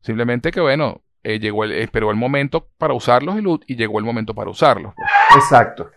Simplemente 0.00 0.50
que, 0.50 0.60
bueno, 0.60 1.02
eh, 1.22 1.38
llegó 1.38 1.64
el, 1.64 1.72
esperó 1.72 2.10
el 2.10 2.16
momento 2.16 2.68
para 2.78 2.94
usarlos 2.94 3.36
y, 3.38 3.72
y, 3.72 3.76
llegó 3.76 3.98
el 3.98 4.04
momento 4.04 4.34
para 4.34 4.50
usarlos. 4.50 4.94
Pues. 4.94 5.44
Exacto. 5.44 5.90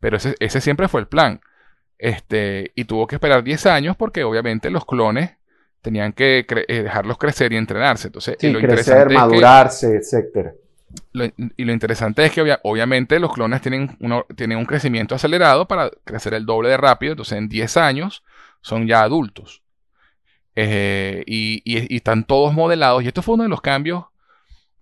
Pero 0.00 0.16
ese, 0.16 0.34
ese 0.40 0.60
siempre 0.60 0.88
fue 0.88 1.00
el 1.00 1.06
plan. 1.06 1.40
Este, 1.98 2.72
y 2.74 2.84
tuvo 2.84 3.06
que 3.06 3.16
esperar 3.16 3.42
10 3.42 3.66
años 3.66 3.96
porque 3.96 4.22
obviamente 4.24 4.70
los 4.70 4.84
clones 4.84 5.30
tenían 5.80 6.12
que 6.12 6.44
eh, 6.48 6.82
dejarlos 6.82 7.16
crecer 7.18 7.52
y 7.52 7.56
entrenarse. 7.56 8.08
Entonces, 8.08 8.36
lo 8.42 8.58
crecer, 8.58 9.08
madurarse, 9.10 9.96
etcétera. 9.96 10.52
y 11.12 11.64
lo 11.64 11.72
interesante 11.72 12.24
es 12.24 12.32
que 12.32 12.58
obviamente 12.62 13.20
los 13.20 13.32
clones 13.32 13.60
tienen, 13.62 13.96
uno, 14.00 14.26
tienen 14.34 14.58
un 14.58 14.66
crecimiento 14.66 15.14
acelerado 15.14 15.68
para 15.68 15.90
crecer 16.04 16.34
el 16.34 16.44
doble 16.44 16.70
de 16.70 16.76
rápido. 16.76 17.12
Entonces, 17.12 17.38
en 17.38 17.48
10 17.48 17.76
años 17.76 18.24
son 18.60 18.86
ya 18.86 19.02
adultos. 19.02 19.62
Eh, 20.56 21.22
y, 21.26 21.94
están 21.94 22.24
todos 22.24 22.54
modelados. 22.54 23.02
Y 23.04 23.08
esto 23.08 23.22
fue 23.22 23.34
uno 23.34 23.44
de 23.44 23.50
los 23.50 23.60
cambios 23.60 24.06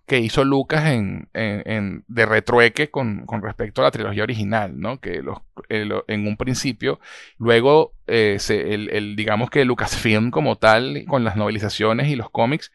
que 0.07 0.19
hizo 0.19 0.43
Lucas 0.43 0.85
en, 0.85 1.29
de 1.33 2.25
retrueque 2.25 2.91
con, 2.91 3.25
respecto 3.41 3.81
a 3.81 3.85
la 3.85 3.91
trilogía 3.91 4.23
original, 4.23 4.79
¿no? 4.79 4.99
Que 4.99 5.21
los, 5.21 5.39
en 5.69 6.27
un 6.27 6.37
principio, 6.37 6.99
luego, 7.39 7.93
eh, 8.07 8.37
el, 8.49 9.15
digamos 9.15 9.49
que 9.49 9.65
Lucasfilm 9.65 10.31
como 10.31 10.57
tal, 10.57 11.05
con 11.07 11.23
las 11.23 11.35
novelizaciones 11.35 12.07
y 12.07 12.15
los 12.15 12.29
cómics, 12.29 12.71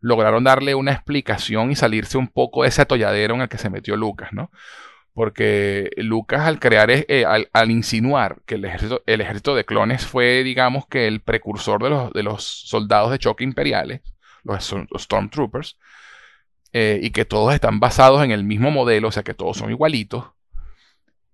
lograron 0.00 0.44
darle 0.44 0.74
una 0.74 0.92
explicación 0.92 1.70
y 1.70 1.76
salirse 1.76 2.18
un 2.18 2.28
poco 2.28 2.62
de 2.62 2.68
ese 2.70 2.82
atolladero 2.82 3.36
en 3.36 3.42
el 3.42 3.48
que 3.48 3.58
se 3.58 3.70
metió 3.70 3.96
Lucas, 3.96 4.32
¿no? 4.32 4.50
Porque 5.14 5.90
Lucas 5.96 6.42
al 6.42 6.58
crear, 6.58 6.90
eh, 6.90 7.24
al, 7.26 7.70
insinuar 7.70 8.40
que 8.46 8.54
el 8.54 8.64
ejército, 8.64 9.02
el 9.06 9.20
ejército 9.20 9.54
de 9.54 9.64
clones 9.64 10.06
fue, 10.06 10.42
digamos 10.42 10.86
que 10.86 11.06
el 11.06 11.20
precursor 11.20 11.82
de 11.82 11.90
los, 11.90 12.12
de 12.12 12.22
los 12.22 12.44
soldados 12.44 13.10
de 13.10 13.18
choque 13.18 13.44
imperiales, 13.44 14.00
los 14.42 14.74
Stormtroopers, 14.98 15.76
eh, 16.72 16.98
y 17.02 17.10
que 17.10 17.26
todos 17.26 17.52
están 17.52 17.78
basados 17.78 18.24
en 18.24 18.30
el 18.30 18.44
mismo 18.44 18.70
modelo, 18.70 19.08
o 19.08 19.12
sea 19.12 19.22
que 19.22 19.34
todos 19.34 19.58
son 19.58 19.70
igualitos, 19.70 20.24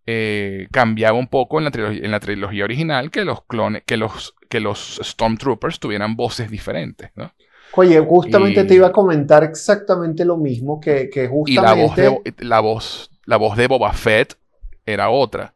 eh, 0.07 0.67
cambiaba 0.73 1.19
un 1.19 1.29
poco 1.29 1.59
en 1.59 1.65
la, 1.65 1.71
trilogía, 1.71 2.05
en 2.05 2.11
la 2.11 2.19
trilogía 2.19 2.65
original 2.65 3.11
que 3.11 3.25
los 3.25 3.45
clones, 3.45 3.83
que 3.85 3.97
los, 3.97 4.35
que 4.49 4.59
los 4.59 4.99
Stormtroopers 5.05 5.79
tuvieran 5.79 6.17
voces 6.17 6.51
diferentes, 6.51 7.11
¿no? 7.15 7.33
Oye, 7.75 8.01
justamente 8.01 8.65
te 8.65 8.75
iba 8.75 8.87
a 8.87 8.93
comentar 8.93 9.45
exactamente 9.45 10.25
lo 10.25 10.39
mismo 10.39 10.81
que, 10.81 11.11
que 11.11 11.29
justamente... 11.29 11.53
Y 11.53 11.55
la 11.55 11.75
voz, 11.75 11.97
de, 12.25 12.35
la, 12.39 12.61
voz, 12.61 13.11
la 13.29 13.37
voz 13.37 13.59
de 13.59 13.67
Boba 13.67 13.93
Fett 13.93 14.39
era 14.87 15.11
otra. 15.11 15.53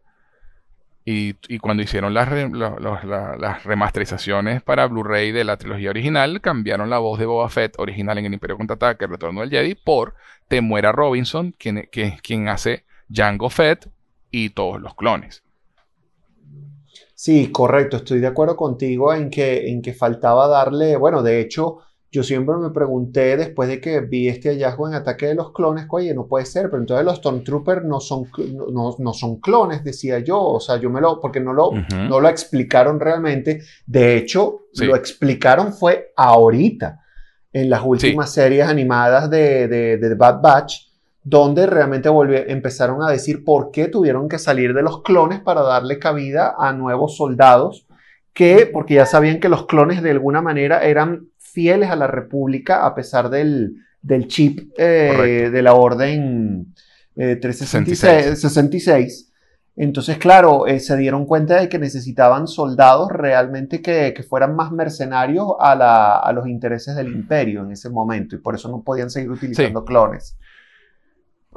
Y, 1.07 1.33
cuando 1.59 1.83
hicieron 1.83 2.13
las, 2.13 2.29
remasterizaciones 3.65 4.63
para 4.63 4.87
Blu-ray 4.87 5.33
de 5.33 5.43
la 5.43 5.57
trilogía 5.57 5.89
original, 5.89 6.43
cambiaron 6.43 6.91
la 6.91 6.99
voz 6.99 7.19
de 7.19 7.25
Boba 7.25 7.49
Fett 7.49 7.79
original 7.79 8.19
en 8.19 8.27
El 8.27 8.35
Imperio 8.35 8.59
Contraataque, 8.59 9.07
Retorno 9.07 9.41
del 9.41 9.49
Jedi, 9.49 9.75
por 9.75 10.15
Temuera 10.49 10.93
Robinson, 10.93 11.55
quien, 11.59 11.89
quien 11.91 12.49
hace 12.49 12.85
Jango 13.11 13.49
Fett 13.49 13.89
y 14.31 14.51
todos 14.51 14.79
los 14.79 14.95
clones. 14.95 15.43
Sí, 17.15 17.51
correcto, 17.51 17.97
estoy 17.97 18.21
de 18.21 18.27
acuerdo 18.27 18.55
contigo 18.55 19.15
en 19.15 19.31
que, 19.31 19.71
en 19.71 19.81
que 19.81 19.95
faltaba 19.95 20.47
darle, 20.47 20.97
bueno, 20.97 21.23
de 21.23 21.41
hecho, 21.41 21.79
yo 22.13 22.23
siempre 22.23 22.55
me 22.59 22.69
pregunté 22.71 23.39
después 23.39 23.71
de 23.71 23.81
que 23.81 24.01
vi 24.01 24.29
este 24.29 24.51
hallazgo 24.51 24.87
en 24.87 24.93
Ataque 24.93 25.29
de 25.29 25.35
los 25.35 25.51
Clones, 25.53 25.87
oye, 25.89 26.15
no 26.15 26.27
puede 26.27 26.45
ser, 26.45 26.69
pero 26.69 26.83
entonces 26.83 27.07
los 27.07 27.17
Stormtroopers 27.17 27.87
no 27.87 28.01
son, 28.01 28.27
no, 28.71 28.95
no, 28.99 29.13
son 29.15 29.41
clones, 29.41 29.83
decía 29.83 30.19
yo, 30.19 30.39
o 30.39 30.61
sea, 30.61 30.77
yo 30.77 30.91
me 30.91 31.01
lo, 31.01 31.19
porque 31.21 31.41
no 31.41 31.55
lo, 31.55 31.71
no 31.73 32.21
lo 32.21 32.29
explicaron 32.29 33.01
realmente, 33.01 33.63
de 33.87 34.19
hecho, 34.19 34.67
lo 34.75 34.95
explicaron 34.95 35.73
fue 35.73 36.13
ahorita, 36.15 37.01
en 37.51 37.71
las 37.71 37.83
últimas 37.83 38.31
series 38.31 38.67
animadas 38.67 39.31
de, 39.31 39.69
de, 39.69 40.15
Bad 40.15 40.43
Batch, 40.43 40.89
donde 41.23 41.67
realmente 41.67 42.11
empezaron 42.49 43.03
a 43.03 43.11
decir 43.11 43.43
por 43.43 43.71
qué 43.71 43.89
tuvieron 43.89 44.29
que 44.29 44.39
salir 44.39 44.75
de 44.75 44.83
los 44.83 45.03
clones 45.03 45.41
para 45.41 45.63
darle 45.63 45.99
cabida 45.99 46.57
a 46.59 46.75
nuevos 46.75 47.17
soldados, 47.17 47.87
que, 48.35 48.69
porque 48.71 48.95
ya 48.95 49.07
sabían 49.07 49.41
que 49.41 49.49
los 49.49 49.67
clones 49.67 50.03
de 50.03 50.11
alguna 50.11 50.43
manera 50.43 50.83
eran 50.83 51.32
fieles 51.53 51.91
a 51.91 51.97
la 51.97 52.07
República 52.07 52.87
a 52.87 52.95
pesar 52.95 53.29
del, 53.29 53.77
chip 54.27 54.73
eh, 54.77 55.51
de 55.53 55.63
la 55.63 55.75
Orden 55.75 56.75
366. 57.15 59.29
Eh, 59.29 59.33
Entonces, 59.77 60.19
claro, 60.19 60.67
eh, 60.67 60.81
se 60.81 60.97
dieron 60.97 61.27
cuenta 61.27 61.61
de 61.61 61.69
que 61.69 61.79
necesitaban 61.79 62.49
soldados 62.49 63.11
realmente 63.11 63.83
que, 63.83 64.15
fueran 64.29 64.57
más 64.57 64.73
mercenarios 64.73 65.49
a, 65.61 66.33
los 66.35 66.47
intereses 66.47 66.97
del 66.97 67.09
imperio 67.09 67.65
en 67.65 67.73
ese 67.73 67.91
momento 67.91 68.35
y 68.35 68.39
por 68.39 68.55
eso 68.55 68.71
no 68.71 68.83
podían 68.83 69.11
seguir 69.11 69.31
utilizando 69.31 69.85
clones. 69.85 70.39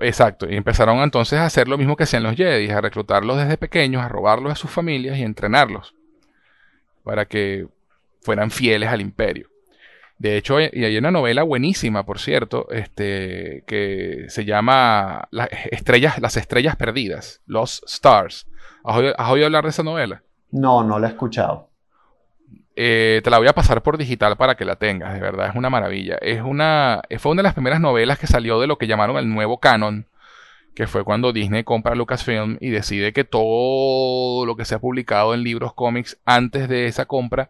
Exacto, 0.01 0.45
y 0.49 0.57
empezaron 0.57 0.97
entonces 0.97 1.39
a 1.39 1.45
hacer 1.45 1.69
lo 1.69 1.77
mismo 1.77 1.95
que 1.95 2.03
hacían 2.03 2.23
los 2.23 2.35
Jedi, 2.35 2.69
a 2.69 2.81
reclutarlos 2.81 3.37
desde 3.37 3.57
pequeños, 3.57 4.03
a 4.03 4.09
robarlos 4.09 4.51
de 4.51 4.57
sus 4.57 4.69
familias 4.69 5.17
y 5.17 5.23
entrenarlos 5.23 5.95
para 7.05 7.25
que 7.25 7.69
fueran 8.19 8.51
fieles 8.51 8.89
al 8.89 8.99
imperio. 8.99 9.54
De 10.17 10.37
hecho, 10.37 10.59
y 10.61 10.85
hay 10.85 10.97
una 10.97 11.11
novela 11.11 11.43
buenísima, 11.43 12.05
por 12.05 12.19
cierto, 12.19 12.67
este, 12.71 13.63
que 13.67 14.25
se 14.29 14.45
llama 14.45 15.27
Las 15.31 15.49
estrellas, 15.71 16.19
las 16.19 16.37
estrellas 16.37 16.77
perdidas, 16.77 17.41
Los 17.45 17.83
Stars. 17.85 18.47
¿Has 18.83 18.97
oído, 19.29 19.45
hablar 19.45 19.63
de 19.63 19.71
esa 19.71 19.83
novela? 19.83 20.23
No, 20.51 20.83
no 20.83 20.99
la 20.99 21.07
he 21.07 21.09
escuchado. 21.09 21.69
Eh, 22.77 23.21
te 23.23 23.29
la 23.29 23.39
voy 23.39 23.47
a 23.47 23.53
pasar 23.53 23.81
por 23.83 23.97
digital 23.97 24.37
para 24.37 24.55
que 24.55 24.63
la 24.63 24.77
tengas, 24.77 25.13
de 25.13 25.19
verdad, 25.19 25.49
es 25.49 25.55
una 25.55 25.69
maravilla. 25.69 26.15
Es 26.21 26.41
una, 26.41 27.01
fue 27.19 27.33
una 27.33 27.39
de 27.39 27.47
las 27.47 27.53
primeras 27.53 27.81
novelas 27.81 28.17
que 28.17 28.27
salió 28.27 28.59
de 28.59 28.67
lo 28.67 28.77
que 28.77 28.87
llamaron 28.87 29.17
el 29.17 29.29
nuevo 29.29 29.59
canon, 29.59 30.07
que 30.75 30.87
fue 30.87 31.03
cuando 31.03 31.33
Disney 31.33 31.63
compra 31.63 31.95
Lucasfilm 31.95 32.57
y 32.61 32.69
decide 32.69 33.11
que 33.11 33.23
todo 33.25 34.45
lo 34.45 34.55
que 34.55 34.65
se 34.65 34.75
ha 34.75 34.79
publicado 34.79 35.33
en 35.33 35.43
libros 35.43 35.73
cómics 35.73 36.19
antes 36.25 36.69
de 36.69 36.85
esa 36.85 37.05
compra 37.05 37.49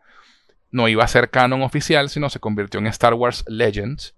no 0.76 0.90
iba 0.90 1.06
a 1.06 1.08
ser 1.08 1.30
canon 1.30 1.62
oficial, 1.62 2.10
sino 2.10 2.30
se 2.30 2.42
convirtió 2.42 2.82
en 2.82 2.88
Star 2.88 3.14
Wars 3.14 3.46
Legends 3.48 4.14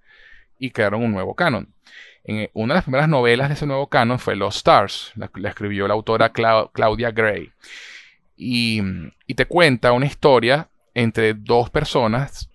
y 0.58 0.72
crearon 0.72 1.04
un 1.04 1.12
nuevo 1.12 1.36
canon. 1.36 1.72
En 2.24 2.38
eh, 2.38 2.52
una 2.54 2.74
de 2.74 2.78
las 2.80 2.84
primeras 2.84 3.08
novelas 3.08 3.50
de 3.50 3.54
ese 3.54 3.68
nuevo 3.68 3.88
canon 3.88 4.18
fue 4.18 4.36
Los 4.36 4.58
Stars, 4.58 5.12
la, 5.16 5.30
escribió 5.48 5.88
la 5.88 5.94
autora 5.94 6.32
Claudia 6.32 7.12
Gray. 7.12 7.52
Y, 8.36 8.82
te 9.36 9.46
cuenta 9.46 9.92
una 9.92 10.08
historia 10.08 10.68
entre 10.96 11.36
dos 11.36 11.70
personas, 11.70 12.50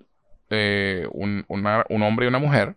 eh, 0.51 1.07
un, 1.13 1.45
hombre 1.49 2.27
y 2.27 2.29
una 2.29 2.41
mujer, 2.41 2.75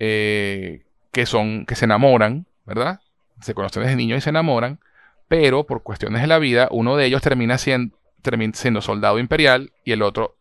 eh, 0.00 0.82
que, 1.12 1.24
son, 1.24 1.66
que 1.66 1.76
se 1.76 1.84
enamoran, 1.84 2.46
¿verdad? 2.64 3.00
Se 3.40 3.54
conocen 3.54 3.84
desde 3.84 3.94
niños 3.94 4.18
y 4.18 4.22
se 4.22 4.30
enamoran, 4.30 4.80
pero 5.28 5.66
por 5.66 5.84
cuestiones 5.84 6.20
de 6.20 6.26
la 6.26 6.40
vida, 6.40 6.66
uno 6.72 6.96
de 6.96 7.06
ellos 7.06 7.22
termina 7.22 7.58
siendo, 7.58 7.96
termina 8.30 8.52
siendo 8.54 8.82
soldado 8.82 9.18
imperial 9.18 9.72
y 9.84 9.92
el 9.92 10.02
otro 10.02 10.36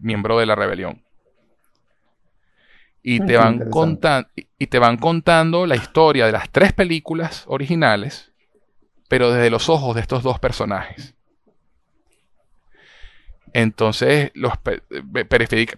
miembro 0.00 0.38
de 0.38 0.46
la 0.46 0.54
rebelión. 0.54 1.02
Y 3.02 3.20
te, 3.20 3.36
van 3.36 3.68
contando, 3.68 4.30
y 4.58 4.66
te 4.68 4.78
van 4.78 4.96
contando 4.96 5.66
la 5.66 5.76
historia 5.76 6.24
de 6.24 6.32
las 6.32 6.48
tres 6.50 6.72
películas 6.72 7.44
originales, 7.48 8.32
pero 9.08 9.30
desde 9.30 9.50
los 9.50 9.68
ojos 9.68 9.94
de 9.94 10.00
estos 10.00 10.22
dos 10.22 10.38
personajes. 10.38 11.14
Entonces, 13.52 14.30
los 14.34 14.54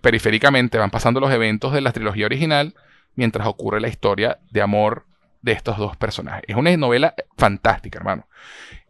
periféricamente 0.01 0.79
van 0.79 0.91
pasando 0.91 1.19
los 1.19 1.33
eventos 1.33 1.73
de 1.73 1.81
la 1.81 1.93
trilogía 1.93 2.27
original 2.27 2.75
mientras 3.17 3.47
ocurre 3.49 3.81
la 3.81 3.89
historia 3.89 4.39
de 4.51 4.63
amor 4.63 5.07
de 5.43 5.53
estos 5.53 5.79
dos 5.79 5.97
personajes. 5.97 6.45
Es 6.47 6.57
una 6.57 6.77
novela 6.77 7.15
fantástica, 7.37 7.99
hermano. 7.99 8.29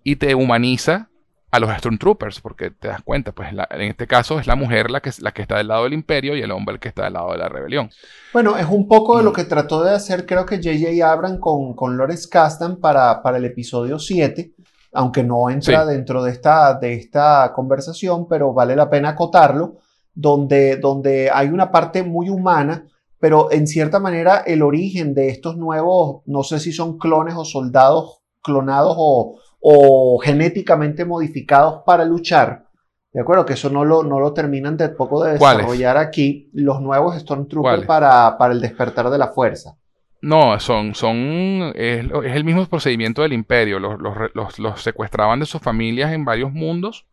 Y 0.02 0.16
te 0.16 0.34
humaniza 0.34 1.08
a 1.56 1.60
los 1.60 1.70
Stormtroopers, 1.70 2.40
porque 2.40 2.70
te 2.70 2.88
das 2.88 3.02
cuenta, 3.02 3.32
pues 3.32 3.48
en 3.50 3.82
este 3.82 4.06
caso 4.06 4.38
es 4.38 4.46
la 4.46 4.56
mujer 4.56 4.90
la 4.90 5.00
que, 5.00 5.10
la 5.20 5.32
que 5.32 5.42
está 5.42 5.56
del 5.56 5.68
lado 5.68 5.84
del 5.84 5.94
imperio 5.94 6.36
y 6.36 6.42
el 6.42 6.50
hombre 6.50 6.74
el 6.74 6.80
que 6.80 6.88
está 6.88 7.04
del 7.04 7.14
lado 7.14 7.32
de 7.32 7.38
la 7.38 7.48
rebelión. 7.48 7.90
Bueno, 8.32 8.56
es 8.56 8.66
un 8.66 8.86
poco 8.86 9.16
de 9.16 9.24
lo 9.24 9.32
que 9.32 9.44
trató 9.44 9.82
de 9.82 9.92
hacer 9.92 10.26
creo 10.26 10.44
que 10.44 10.56
J.J. 10.56 11.10
Abrams 11.10 11.40
con, 11.40 11.74
con 11.74 11.96
Lawrence 11.96 12.28
Kasdan 12.28 12.76
para, 12.76 13.22
para 13.22 13.38
el 13.38 13.46
episodio 13.46 13.98
7, 13.98 14.52
aunque 14.92 15.22
no 15.22 15.48
entra 15.48 15.86
dentro 15.86 16.22
de 16.22 16.32
esta, 16.32 16.74
de 16.74 16.94
esta 16.94 17.52
conversación, 17.54 18.28
pero 18.28 18.52
vale 18.52 18.76
la 18.76 18.90
pena 18.90 19.10
acotarlo, 19.10 19.78
donde, 20.14 20.76
donde 20.76 21.30
hay 21.32 21.48
una 21.48 21.70
parte 21.70 22.02
muy 22.02 22.28
humana, 22.28 22.86
pero 23.18 23.50
en 23.50 23.66
cierta 23.66 23.98
manera 23.98 24.38
el 24.46 24.62
origen 24.62 25.14
de 25.14 25.30
estos 25.30 25.56
nuevos, 25.56 26.22
no 26.26 26.42
sé 26.42 26.60
si 26.60 26.72
son 26.72 26.98
clones 26.98 27.34
o 27.34 27.44
soldados 27.44 28.20
clonados 28.46 28.94
o, 28.96 29.38
o 29.60 30.18
genéticamente 30.18 31.04
modificados 31.04 31.82
para 31.84 32.04
luchar. 32.04 32.66
De 33.12 33.22
acuerdo, 33.22 33.46
que 33.46 33.54
eso 33.54 33.70
no 33.70 33.84
lo, 33.84 34.02
no 34.02 34.20
lo 34.20 34.34
terminan 34.34 34.76
de 34.76 34.90
poco 34.90 35.24
de 35.24 35.32
desarrollar 35.32 35.96
aquí 35.96 36.50
los 36.52 36.80
nuevos 36.82 37.18
Stormtroopers 37.18 37.86
para, 37.86 38.36
para 38.36 38.52
el 38.52 38.60
despertar 38.60 39.08
de 39.08 39.18
la 39.18 39.28
fuerza. 39.28 39.76
No, 40.20 40.58
son, 40.60 40.94
son, 40.94 41.72
es, 41.74 42.04
el 42.10 42.44
mismo 42.44 42.66
procedimiento 42.66 43.22
del 43.22 43.32
imperio. 43.32 43.78
Los, 43.78 43.98
los, 44.34 44.58
los, 44.58 44.82
secuestraban 44.82 45.40
de 45.40 45.46
sus 45.46 45.62
familias 45.62 46.12
en 46.12 46.24
varios 46.24 46.52
mundos 46.52 47.06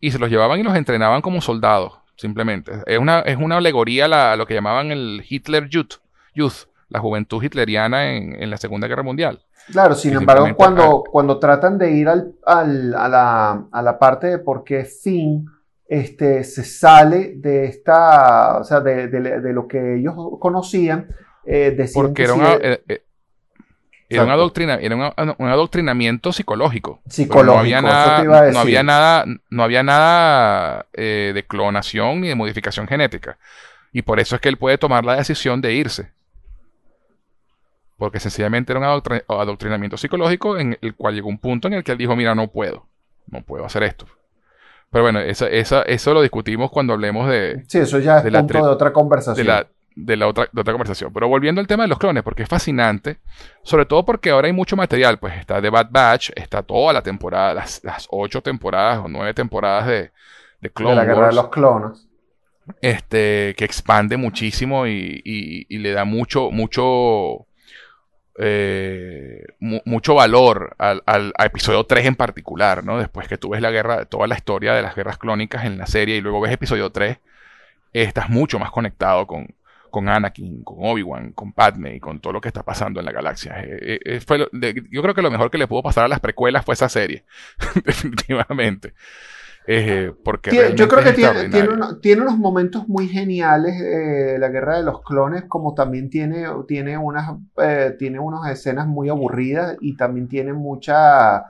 y 0.00 0.10
se 0.10 0.18
los 0.18 0.30
llevaban 0.30 0.58
y 0.58 0.62
los 0.62 0.74
entrenaban 0.74 1.20
como 1.20 1.40
soldados, 1.40 1.92
simplemente. 2.16 2.72
Es 2.86 2.98
una, 2.98 3.20
es 3.20 3.36
una 3.36 3.58
alegoría 3.58 4.32
a, 4.32 4.36
lo 4.36 4.46
que 4.46 4.54
llamaban 4.54 4.90
el 4.90 5.24
Hitler 5.28 5.68
Youth, 5.68 6.00
Youth 6.34 6.66
la 6.88 7.00
juventud 7.00 7.42
hitleriana 7.42 8.16
en, 8.16 8.42
en 8.42 8.50
la 8.50 8.56
Segunda 8.56 8.88
Guerra 8.88 9.02
Mundial. 9.02 9.40
Claro, 9.70 9.94
sin 9.94 10.14
embargo, 10.14 10.48
cuando, 10.56 11.04
cuando 11.10 11.38
tratan 11.38 11.78
de 11.78 11.92
ir 11.92 12.08
al, 12.08 12.34
al, 12.44 12.94
a, 12.94 13.08
la, 13.08 13.64
a, 13.70 13.82
la, 13.82 13.98
parte 13.98 14.26
de 14.26 14.38
por 14.38 14.64
qué 14.64 14.84
Finn 14.84 15.46
este, 15.86 16.42
se 16.44 16.64
sale 16.64 17.34
de 17.36 17.66
esta, 17.66 18.58
o 18.58 18.64
sea, 18.64 18.80
de, 18.80 19.08
de, 19.08 19.40
de 19.40 19.52
lo 19.52 19.68
que 19.68 19.96
ellos 19.96 20.14
conocían, 20.40 21.08
eh, 21.44 21.88
Porque 21.94 22.22
era, 22.22 22.34
una, 22.34 22.54
eh, 22.54 22.82
eh, 22.88 23.02
era, 24.08 24.24
una 24.24 24.36
doctrina, 24.36 24.74
era 24.76 24.94
un 24.96 25.48
adoctrinamiento 25.48 26.32
psicológico. 26.32 27.00
Psicológico, 27.08 27.54
no 27.54 27.60
había 27.60 27.82
nada, 27.82 28.50
no 28.52 28.58
había 28.58 28.82
nada, 28.82 29.24
no 29.50 29.62
había 29.62 29.82
nada 29.82 30.86
de 30.92 31.44
clonación 31.48 32.20
ni 32.20 32.28
de 32.28 32.34
modificación 32.34 32.86
genética. 32.86 33.38
Y 33.92 34.02
por 34.02 34.20
eso 34.20 34.34
es 34.34 34.40
que 34.40 34.48
él 34.48 34.56
puede 34.56 34.78
tomar 34.78 35.04
la 35.04 35.16
decisión 35.16 35.60
de 35.60 35.74
irse 35.74 36.12
porque 38.02 38.18
sencillamente 38.18 38.72
era 38.72 38.80
un 38.80 39.02
adoctrinamiento 39.28 39.96
psicológico 39.96 40.58
en 40.58 40.76
el 40.82 40.96
cual 40.96 41.14
llegó 41.14 41.28
un 41.28 41.38
punto 41.38 41.68
en 41.68 41.74
el 41.74 41.84
que 41.84 41.92
él 41.92 41.98
dijo, 41.98 42.16
mira, 42.16 42.34
no 42.34 42.48
puedo, 42.48 42.88
no 43.28 43.42
puedo 43.42 43.64
hacer 43.64 43.84
esto. 43.84 44.06
Pero 44.90 45.04
bueno, 45.04 45.20
eso 45.20 46.12
lo 46.12 46.20
discutimos 46.20 46.72
cuando 46.72 46.94
hablemos 46.94 47.28
de... 47.28 47.62
Sí, 47.68 47.78
eso 47.78 48.00
ya 48.00 48.18
es 48.18 48.24
de 48.24 48.32
punto 48.32 48.54
de 48.54 48.72
otra 48.72 48.92
conversación. 48.92 49.46
De 49.94 50.16
la, 50.16 50.26
otra, 50.26 50.48
conversación. 50.48 51.12
Pero 51.12 51.28
volviendo 51.28 51.60
al 51.60 51.68
tema 51.68 51.84
de 51.84 51.90
los 51.90 51.98
clones, 52.00 52.24
porque 52.24 52.42
es 52.42 52.48
fascinante, 52.48 53.20
sobre 53.62 53.86
todo 53.86 54.04
porque 54.04 54.30
ahora 54.30 54.48
hay 54.48 54.52
mucho 54.52 54.74
material, 54.74 55.20
pues 55.20 55.38
está 55.38 55.62
The 55.62 55.70
Bad 55.70 55.90
Batch, 55.92 56.30
está 56.34 56.64
toda 56.64 56.92
la 56.92 57.02
temporada, 57.02 57.54
las, 57.54 58.08
ocho 58.10 58.42
temporadas 58.42 58.98
o 59.04 59.06
nueve 59.06 59.32
temporadas 59.32 59.86
de, 59.86 60.10
de 60.60 60.70
Clone 60.70 60.96
De 60.96 60.96
la 60.96 61.04
guerra 61.04 61.28
de 61.28 61.34
los 61.34 61.50
clones. 61.50 62.08
Este, 62.80 63.54
que 63.56 63.64
expande 63.64 64.16
muchísimo 64.16 64.88
y, 64.88 65.22
y 65.24 65.78
le 65.78 65.92
da 65.92 66.04
mucho, 66.04 66.50
mucho 66.50 67.46
eh, 68.38 69.44
mucho 69.60 70.14
valor 70.14 70.74
al, 70.78 71.32
episodio 71.38 71.84
3 71.84 72.06
en 72.06 72.16
particular, 72.16 72.84
¿no? 72.84 72.98
Después 72.98 73.28
que 73.28 73.38
tú 73.38 73.50
ves 73.50 73.60
la 73.60 73.70
guerra, 73.70 74.04
toda 74.06 74.26
la 74.26 74.36
historia 74.36 74.74
de 74.74 74.82
las 74.82 74.94
guerras 74.94 75.18
clónicas 75.18 75.64
en 75.64 75.78
la 75.78 75.86
serie 75.86 76.16
y 76.16 76.20
luego 76.20 76.40
ves 76.40 76.52
episodio 76.52 76.90
3, 76.90 77.18
estás 77.92 78.30
mucho 78.30 78.58
más 78.58 78.70
conectado 78.70 79.26
con, 79.26 79.54
con 79.90 80.08
Anakin, 80.08 80.64
con 80.64 80.78
Obi-Wan, 80.80 81.32
con 81.32 81.52
Padme 81.52 81.96
y 81.96 82.00
con 82.00 82.20
todo 82.20 82.32
lo 82.32 82.40
que 82.40 82.48
está 82.48 82.62
pasando 82.62 83.00
en 83.00 83.06
la 83.06 83.12
galaxia. 83.12 83.60
Eh, 83.60 84.00
eh, 84.04 84.74
yo 84.90 85.02
creo 85.02 85.14
que 85.14 85.22
lo 85.22 85.30
mejor 85.30 85.50
que 85.50 85.58
le 85.58 85.68
pudo 85.68 85.82
pasar 85.82 86.04
a 86.04 86.08
las 86.08 86.20
precuelas 86.20 86.64
fue 86.64 86.74
esa 86.74 86.88
serie, 86.88 87.24
definitivamente. 87.84 88.94
Eh, 89.66 90.12
porque 90.24 90.74
yo 90.74 90.88
creo 90.88 91.04
que 91.04 91.12
tiene, 91.12 91.48
tiene, 92.00 92.22
unos 92.22 92.36
momentos 92.36 92.88
muy 92.88 93.06
geniales 93.06 93.80
eh, 93.80 94.36
la 94.38 94.48
guerra 94.48 94.78
de 94.78 94.82
los 94.82 95.02
clones, 95.02 95.44
como 95.44 95.74
también 95.74 96.10
tiene, 96.10 96.46
tiene, 96.66 96.98
unas, 96.98 97.36
eh, 97.62 97.94
tiene 97.98 98.18
unas 98.18 98.50
escenas 98.50 98.88
muy 98.88 99.08
aburridas 99.08 99.76
y 99.80 99.96
también 99.96 100.28
tiene 100.28 100.52
mucha... 100.52 101.44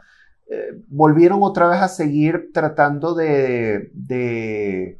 volvieron 0.88 1.38
otra 1.42 1.68
vez 1.68 1.80
a 1.80 1.88
seguir 1.88 2.50
tratando 2.52 3.14
de, 3.14 3.90
de, 3.94 4.98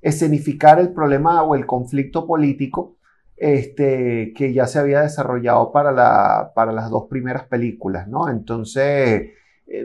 escenificar 0.00 0.78
el 0.78 0.90
problema 0.94 1.42
o 1.42 1.54
el 1.54 1.66
conflicto 1.66 2.26
político 2.26 2.96
este, 3.36 4.32
que 4.34 4.54
ya 4.54 4.66
se 4.66 4.78
había 4.78 5.02
desarrollado 5.02 5.70
para, 5.70 5.92
la, 5.92 6.52
para 6.54 6.72
las 6.72 6.88
dos 6.88 7.08
primeras 7.10 7.44
películas, 7.44 8.08
¿no? 8.08 8.30
Entonces, 8.30 9.32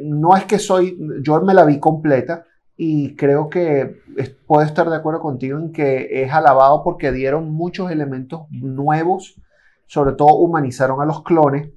no 0.02 0.38
es 0.38 0.46
que 0.46 0.60
soy, 0.60 0.98
yo 1.22 1.42
me 1.42 1.54
la 1.54 1.66
vi 1.66 1.80
completa, 1.80 2.46
y 2.82 3.14
creo 3.18 3.50
que 3.50 3.98
puedo 4.48 4.66
estar 4.66 4.90
de 4.90 4.96
acuerdo 4.96 5.20
contigo 5.20 5.60
en 5.60 5.74
que 5.74 6.24
es 6.24 6.32
alabado 6.32 6.82
porque 6.82 7.12
dieron 7.12 7.52
muchos 7.52 7.92
elementos 7.92 8.44
nuevos, 8.52 9.36
sobre 9.86 10.14
todo 10.14 10.36
humanizaron 10.36 11.02
a 11.02 11.06
los 11.06 11.22
clones, 11.24 11.68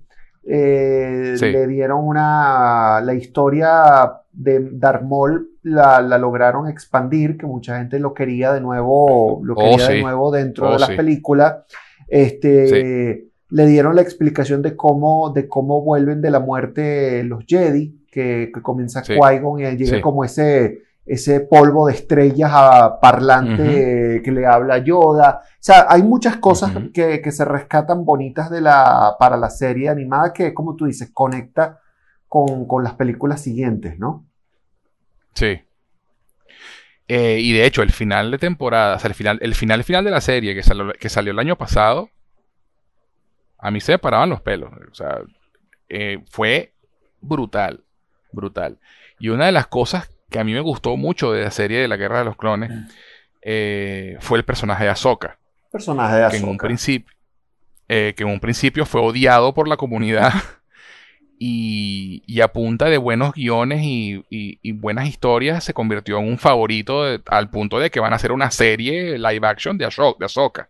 eh, 0.44 1.34
le 1.40 1.66
dieron 1.66 2.06
una, 2.06 3.00
la 3.00 3.14
historia 3.14 4.12
de 4.32 4.70
Darth 4.74 5.02
Maul 5.02 5.50
la, 5.64 6.00
lograron 6.18 6.68
expandir, 6.68 7.36
que 7.36 7.46
mucha 7.46 7.78
gente 7.78 7.98
lo 7.98 8.14
quería 8.14 8.52
de 8.52 8.60
nuevo, 8.60 9.40
lo 9.42 9.54
oh, 9.54 9.56
quería 9.56 9.88
de 9.88 10.02
nuevo 10.02 10.30
dentro 10.30 10.68
oh, 10.68 10.72
de 10.74 10.78
la 10.78 10.86
película. 10.86 11.64
Este, 12.06 13.26
le 13.50 13.66
dieron 13.66 13.96
la 13.96 14.02
explicación 14.02 14.62
de 14.62 14.76
cómo, 14.76 15.30
de 15.30 15.48
cómo 15.48 15.82
vuelven 15.82 16.20
de 16.20 16.30
la 16.30 16.38
muerte 16.38 17.24
los 17.24 17.44
Jedi, 17.44 18.06
que, 18.08 18.52
comienza 18.62 19.02
Qui-Gon 19.02 19.58
y 19.58 19.76
llega 19.76 20.00
como 20.00 20.22
ese 20.22 20.91
ese 21.04 21.40
polvo 21.40 21.86
de 21.86 21.94
estrellas 21.94 22.50
a 22.52 23.00
parlante 23.00 24.22
que 24.24 24.30
le 24.30 24.46
habla 24.46 24.78
Yoda. 24.78 25.40
O 25.42 25.56
sea, 25.58 25.86
hay 25.88 26.02
muchas 26.02 26.36
cosas 26.36 26.72
que, 26.94 27.30
se 27.30 27.44
rescatan 27.44 28.04
bonitas 28.04 28.50
de 28.50 28.60
la, 28.60 29.16
para 29.18 29.36
la 29.36 29.50
serie 29.50 29.88
animada 29.88 30.32
que, 30.32 30.54
como 30.54 30.76
tú 30.76 30.86
dices, 30.86 31.10
conecta 31.12 31.80
con, 32.28 32.66
las 32.82 32.94
películas 32.94 33.40
siguientes, 33.40 33.98
¿no? 33.98 34.24
Sí. 35.34 35.60
Eh, 37.08 37.40
y 37.40 37.52
de 37.52 37.66
hecho, 37.66 37.82
el 37.82 37.90
final 37.90 38.30
de 38.30 38.38
temporada, 38.38 38.96
o 38.96 38.98
sea, 38.98 39.08
el 39.08 39.14
final, 39.14 39.38
el 39.42 39.54
final, 39.54 39.84
final 39.84 40.04
de 40.04 40.10
la 40.10 40.20
serie 40.20 40.54
que 40.54 40.62
salió, 40.62 40.92
que 40.92 41.08
salió 41.08 41.32
el 41.32 41.38
año 41.38 41.56
pasado, 41.56 42.08
a 43.58 43.70
mí 43.70 43.80
se 43.80 43.92
me 43.92 43.98
paraban 43.98 44.30
los 44.30 44.40
pelos. 44.40 44.70
O 44.90 44.94
sea, 44.94 45.18
eh, 45.88 46.22
fue 46.30 46.72
brutal, 47.20 47.84
brutal. 48.32 48.78
Y 49.18 49.28
una 49.28 49.46
de 49.46 49.52
las 49.52 49.66
cosas 49.66 50.11
que 50.32 50.40
a 50.40 50.44
mí 50.44 50.52
me 50.52 50.60
gustó 50.60 50.96
mucho 50.96 51.30
de 51.30 51.44
la 51.44 51.50
serie 51.52 51.80
de 51.80 51.86
la 51.86 51.96
Guerra 51.96 52.20
de 52.20 52.24
los 52.24 52.36
Clones 52.36 52.72
eh, 53.42 54.16
fue 54.20 54.38
el 54.38 54.44
personaje 54.44 54.84
de 54.84 54.90
Ahsoka. 54.90 55.38
Personaje 55.70 56.16
de 56.16 56.24
Ahsoka. 56.24 56.38
Que 56.38 56.44
en 56.44 56.50
un 56.50 56.58
principio, 56.58 57.16
eh, 57.88 58.14
que 58.16 58.22
en 58.24 58.30
un 58.30 58.40
principio 58.40 58.86
fue 58.86 59.00
odiado 59.00 59.54
por 59.54 59.68
la 59.68 59.76
comunidad 59.76 60.32
y, 61.38 62.22
y 62.26 62.40
a 62.40 62.48
punta 62.48 62.86
de 62.86 62.98
buenos 62.98 63.34
guiones 63.34 63.80
y, 63.82 64.24
buenas 64.72 65.06
historias 65.06 65.62
se 65.62 65.74
convirtió 65.74 66.18
en 66.18 66.28
un 66.28 66.38
favorito 66.38 67.04
al 67.26 67.50
punto 67.50 67.78
de 67.78 67.90
que 67.90 68.00
van 68.00 68.12
a 68.12 68.16
hacer 68.16 68.32
una 68.32 68.50
serie 68.50 69.18
live 69.18 69.46
action 69.46 69.76
de, 69.76 69.84
Ahsoka, 69.84 70.68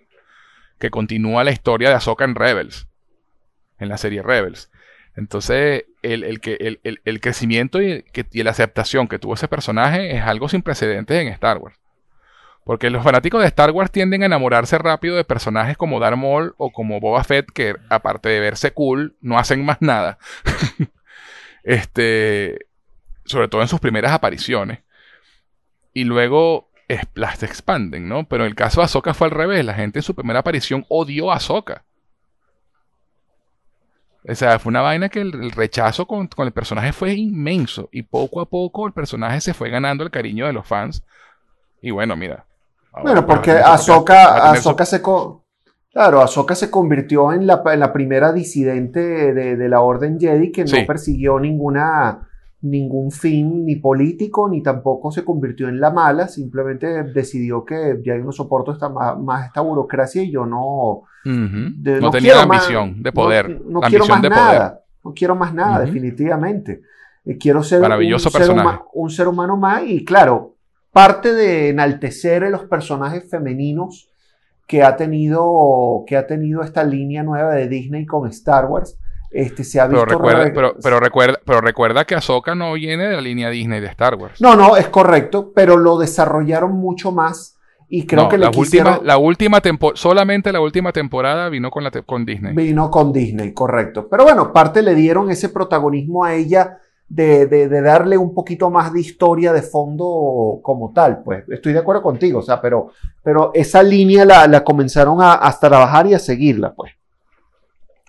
que 0.79 0.91
continúa 0.91 1.45
la 1.45 1.53
historia 1.53 1.89
de 1.89 1.95
Ahsoka 1.95 2.25
en 2.25 2.35
Rebels, 2.35 2.89
en 3.79 3.89
la 3.89 3.97
serie 3.97 4.23
Rebels. 4.23 4.72
Entonces, 5.15 5.85
el, 6.03 6.25
el, 6.25 7.21
crecimiento 7.21 7.83
y, 7.83 8.05
la 8.33 8.51
aceptación 8.51 9.09
que 9.09 9.19
tuvo 9.19 9.35
ese 9.35 9.49
personaje 9.49 10.17
es 10.17 10.23
algo 10.23 10.49
sin 10.49 10.63
precedentes 10.63 11.21
en 11.21 11.29
Star 11.29 11.59
Wars. 11.59 11.79
Porque 12.65 12.91
los 12.91 13.03
fanáticos 13.03 13.41
de 13.43 13.49
Star 13.49 13.73
Wars 13.73 13.91
tienden 13.91 14.23
a 14.23 14.27
enamorarse 14.27 14.79
rápido 14.79 15.17
de 15.17 15.25
personajes 15.25 15.77
como 15.77 16.01
Darth 16.01 16.17
Maul 16.17 16.55
o 16.57 16.73
como 16.73 17.01
Boba 17.01 17.25
Fett, 17.25 17.51
que 17.53 17.77
aparte 17.91 18.29
de 18.29 18.41
verse 18.41 18.73
cool, 18.73 19.17
no 19.21 19.39
hacen 19.39 19.65
más 19.65 19.79
nada. 19.81 20.19
este, 21.65 22.67
sobre 23.25 23.49
todo 23.49 23.63
en 23.63 23.69
sus 23.69 23.81
primeras 23.81 24.13
apariciones. 24.13 24.81
Y 25.93 26.05
luego 26.05 26.71
las 27.15 27.43
expanden, 27.43 28.09
¿no? 28.09 28.25
Pero 28.25 28.45
en 28.45 28.51
el 28.51 28.55
caso 28.55 28.81
de 28.81 28.87
Ahsoka 28.87 29.13
fue 29.13 29.27
al 29.27 29.33
revés. 29.33 29.65
La 29.65 29.75
gente 29.75 29.99
en 29.99 30.03
su 30.03 30.15
primera 30.15 30.41
aparición 30.41 30.87
odió 30.89 31.33
a 31.33 31.37
Ahsoka. 31.37 31.85
O 34.28 34.34
sea, 34.34 34.59
fue 34.59 34.70
una 34.70 34.83
vaina 34.83 35.09
que 35.09 35.20
el, 35.20 35.51
rechazo 35.51 36.07
con, 36.07 36.28
el 36.39 36.52
personaje 36.52 36.92
fue 36.92 37.15
inmenso. 37.15 37.89
Y 37.92 38.02
poco 38.02 38.41
a 38.41 38.47
poco 38.47 38.86
el 38.86 38.92
personaje 38.92 39.41
se 39.41 39.55
fue 39.55 39.70
ganando 39.70 40.05
el 40.05 40.10
cariño 40.10 40.47
de 40.47 40.52
los 40.52 40.67
fans. 40.67 41.02
Y 41.81 41.91
bueno, 41.91 42.17
mira. 42.17 42.44
Bueno, 43.02 43.26
porque 43.26 43.51
Ahsoka, 43.51 44.55
se... 44.84 45.02
Claro, 45.92 46.20
Ahsoka 46.20 46.55
se 46.55 46.70
convirtió 46.70 47.33
en 47.33 47.47
la, 47.47 47.92
primera 47.92 48.33
disidente 48.33 49.34
de, 49.34 49.68
la 49.68 49.81
Orden 49.81 50.20
Jedi 50.20 50.52
que 50.52 50.65
no 50.65 50.86
persiguió 50.86 51.41
ninguna 51.41 52.28
ningún 52.63 53.11
fin 53.11 53.67
ni 53.67 53.77
político, 53.77 54.49
ni 54.49 54.63
tampoco 54.63 55.11
se 55.11 55.25
convirtió 55.25 55.69
en 55.69 55.81
la 55.81 55.91
mala, 55.91 56.29
simplemente 56.29 57.03
decidió 57.05 57.65
que 57.65 58.01
ya 58.05 58.17
no 58.17 58.31
soporto 58.31 58.73
esta, 58.73 58.89
más, 58.89 59.47
esta 59.47 59.61
burocracia 59.61 60.23
y 60.23 60.31
yo 60.31 60.47
no... 60.47 61.03
no, 61.25 62.11
tenía 62.11 62.37
la 62.37 62.43
ambición 62.43 63.03
de 63.03 63.13
poder. 63.13 63.61
No, 63.67 63.81
quiero 63.81 64.07
más 64.07 64.23
nada, 64.23 64.81
no 65.05 65.13
quiero 65.13 65.35
más 65.35 65.53
nada, 65.53 65.81
definitivamente. 65.81 66.83
Eh, 67.25 67.37
quiero 67.37 67.63
ser, 67.63 67.83
un, 67.83 68.19
ser 68.19 68.51
un 68.95 69.11
ser 69.11 69.29
humano 69.29 69.57
más 69.57 69.83
y 69.85 70.05
claro, 70.05 70.57
parte 70.93 71.35
de 71.35 71.69
enaltecer 71.69 72.45
a 72.45 72.51
los 72.51 72.65
personajes 72.65 73.29
femeninos 73.29 74.09
que 74.69 74.85
ha 74.85 74.97
tenido, 74.97 76.05
que 76.07 76.17
ha 76.17 76.27
tenido 76.29 76.63
esta 76.63 76.85
línea 76.85 77.25
nueva 77.25 77.55
de 77.55 77.69
Disney 77.69 78.07
con 78.07 78.29
Star 78.29 78.67
Wars 78.67 78.99
este, 79.33 79.65
se 79.65 79.81
ha 79.81 79.86
visto 79.86 80.05
pero 80.05 80.19
recuerda, 80.19 80.75
pero, 80.83 81.01
recuerda, 81.01 81.41
pero 81.44 81.61
recuerda 81.61 82.05
que 82.05 82.15
Ahsoka 82.15 82.55
no 82.55 82.75
viene 82.75 83.09
de 83.09 83.15
la 83.17 83.23
línea 83.23 83.51
Disney 83.51 83.81
de 83.81 83.86
Star 83.89 84.15
Wars. 84.17 84.41
No, 84.41 84.57
no, 84.57 84.77
es 84.77 84.89
correcto, 84.89 85.52
pero 85.55 85.77
lo 85.77 85.99
desarrollaron 85.99 86.73
mucho 86.73 87.12
más 87.12 87.59
y 87.94 88.07
creo 88.07 88.27
que 88.27 88.39
la 88.39 88.51
última, 88.51 89.01
la 89.05 89.19
última 89.19 89.61
solamente 89.94 90.51
la 90.51 90.61
última 90.61 90.93
temporada 90.93 91.51
vino 91.51 91.70
con, 91.70 91.85
la 91.85 91.91
con 91.91 92.25
Disney. 92.25 92.55
Vino 92.55 92.91
con 92.91 93.12
Disney, 93.12 93.52
correcto. 93.52 94.09
Pero 94.09 94.25
bueno, 94.25 94.51
parte 94.51 94.81
le 94.83 94.94
dieron 94.94 95.31
ese 95.31 95.51
protagonismo 95.51 96.25
a 96.25 96.35
ella 96.35 96.78
de, 97.07 97.44
de, 97.47 97.83
darle 97.83 98.17
un 98.17 98.33
poquito 98.33 98.70
más 98.70 98.94
de 98.94 99.01
historia 99.01 99.52
de 99.52 99.61
fondo 99.61 100.61
como 100.62 100.91
tal. 100.94 101.23
Pues 101.23 101.44
estoy 101.51 101.75
de 101.75 101.81
acuerdo 101.81 102.01
contigo, 102.01 102.39
o 102.39 102.43
sea, 102.43 102.62
pero, 102.62 102.93
pero 103.23 103.51
esa 103.52 103.83
línea 103.83 104.25
la, 104.25 104.47
la 104.47 104.65
comenzaron 104.65 105.20
a, 105.20 105.47
a 105.47 105.59
trabajar 105.59 106.07
y 106.07 106.15
a 106.15 106.19
seguirla, 106.19 106.73
pues. 106.73 106.93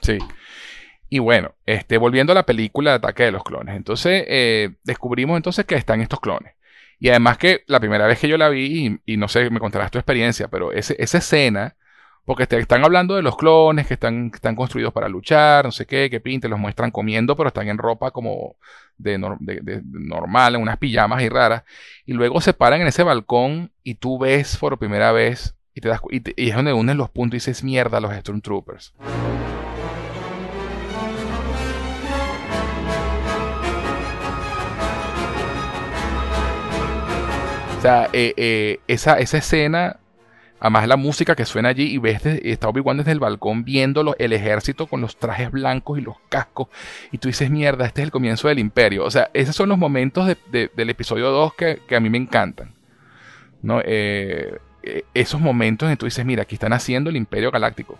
Sí. 0.02 0.18
Y 1.14 1.20
bueno, 1.20 1.54
este, 1.68 2.00
volviendo 2.00 2.32
a 2.32 2.34
la 2.34 2.48
película 2.48 2.90
de 2.90 2.96
Ataque 2.96 3.22
de 3.22 3.32
los 3.32 3.44
Clones. 3.44 3.76
Entonces, 3.76 4.26
eh, 4.28 4.72
descubrimos 4.84 5.38
entonces 5.38 5.64
que 5.64 5.76
están 5.76 6.02
estos 6.02 6.20
clones. 6.20 6.56
Y 6.98 7.10
además 7.10 7.38
que 7.38 7.64
la 7.68 7.80
primera 7.80 8.08
vez 8.08 8.18
que 8.18 8.28
yo 8.28 8.36
la 8.36 8.50
vi, 8.50 9.00
y, 9.06 9.18
no 9.18 9.28
sé, 9.28 9.48
me 9.52 9.60
contarás 9.60 9.92
tu 9.92 10.00
experiencia, 10.00 10.48
pero 10.48 10.72
esa 10.72 10.96
escena, 10.98 11.76
porque 12.26 12.48
te 12.48 12.58
están 12.58 12.84
hablando 12.84 13.16
de 13.16 13.22
los 13.22 13.38
clones 13.38 13.86
que 13.86 13.94
están, 13.94 14.32
están 14.34 14.56
construidos 14.56 14.92
para 14.92 15.08
luchar, 15.08 15.66
no 15.66 15.72
sé 15.72 15.86
qué, 15.86 16.10
que 16.10 16.20
pinten, 16.20 16.50
los 16.50 16.60
muestran 16.60 16.90
comiendo, 16.90 17.38
pero 17.38 17.50
están 17.50 17.68
en 17.68 17.78
ropa 17.78 18.10
como 18.10 18.56
de, 18.98 19.20
normal, 19.20 20.56
en 20.56 20.62
unas 20.64 20.80
pijamas 20.80 21.22
y 21.22 21.30
raras. 21.30 21.62
Y 22.08 22.14
luego 22.14 22.42
se 22.42 22.54
paran 22.56 22.82
en 22.82 22.88
ese 22.88 23.04
balcón 23.04 23.72
y 23.84 23.94
tú 23.94 24.18
ves 24.18 24.58
por 24.58 24.80
primera 24.80 25.12
vez, 25.12 25.56
y, 25.76 25.82
te 25.82 25.90
das, 25.90 26.02
y, 26.10 26.50
es 26.50 26.56
donde 26.56 26.74
unen 26.74 26.98
los 26.98 27.12
puntos 27.12 27.36
y 27.36 27.38
dices, 27.38 27.64
mierda, 27.64 28.00
los 28.00 28.12
Stormtroopers. 28.16 28.96
Sea, 37.84 38.10
eh, 38.14 38.34
eh, 38.38 38.80
esa, 38.88 39.20
esa 39.20 39.38
escena, 39.38 39.98
además 40.62 40.88
la 40.88 40.96
música 40.96 41.36
que 41.36 41.44
suena 41.44 41.70
allí 41.70 41.94
y 41.94 41.98
ves, 41.98 42.26
está 42.26 42.70
Obi-Wan 42.70 42.98
desde 42.98 43.12
el 43.12 43.20
balcón 43.20 43.66
viendo 43.66 44.16
el 44.18 44.32
ejército 44.32 44.88
con 44.88 45.02
los 45.02 45.18
trajes 45.18 45.52
blancos 45.52 46.00
y 46.00 46.02
los 46.02 46.16
cascos, 46.30 46.70
y 47.12 47.18
tú 47.18 47.28
dices, 47.28 47.50
mierda, 47.50 47.86
este 47.86 48.02
es 48.02 48.06
el 48.06 48.12
comienzo 48.12 48.48
del 48.48 48.60
imperio. 48.60 49.04
O 49.04 49.12
sea, 49.12 49.30
esos 49.34 49.56
son 49.56 49.68
los 49.68 49.78
momentos 49.78 50.34
del 50.52 50.90
episodio 50.90 51.30
2 51.30 51.54
que, 51.56 51.82
a 51.94 52.00
mí 52.00 52.10
me 52.10 52.18
encantan. 52.18 52.74
¿no? 53.62 53.82
Eh, 53.84 54.60
esos 55.14 55.42
momentos 55.42 55.88
en 55.88 55.96
que 55.96 56.00
tú 56.00 56.06
dices, 56.06 56.26
mira, 56.26 56.44
aquí 56.44 56.56
están 56.56 56.72
haciendo 56.72 57.10
el 57.10 57.18
imperio 57.18 57.52
galáctico. 57.52 58.00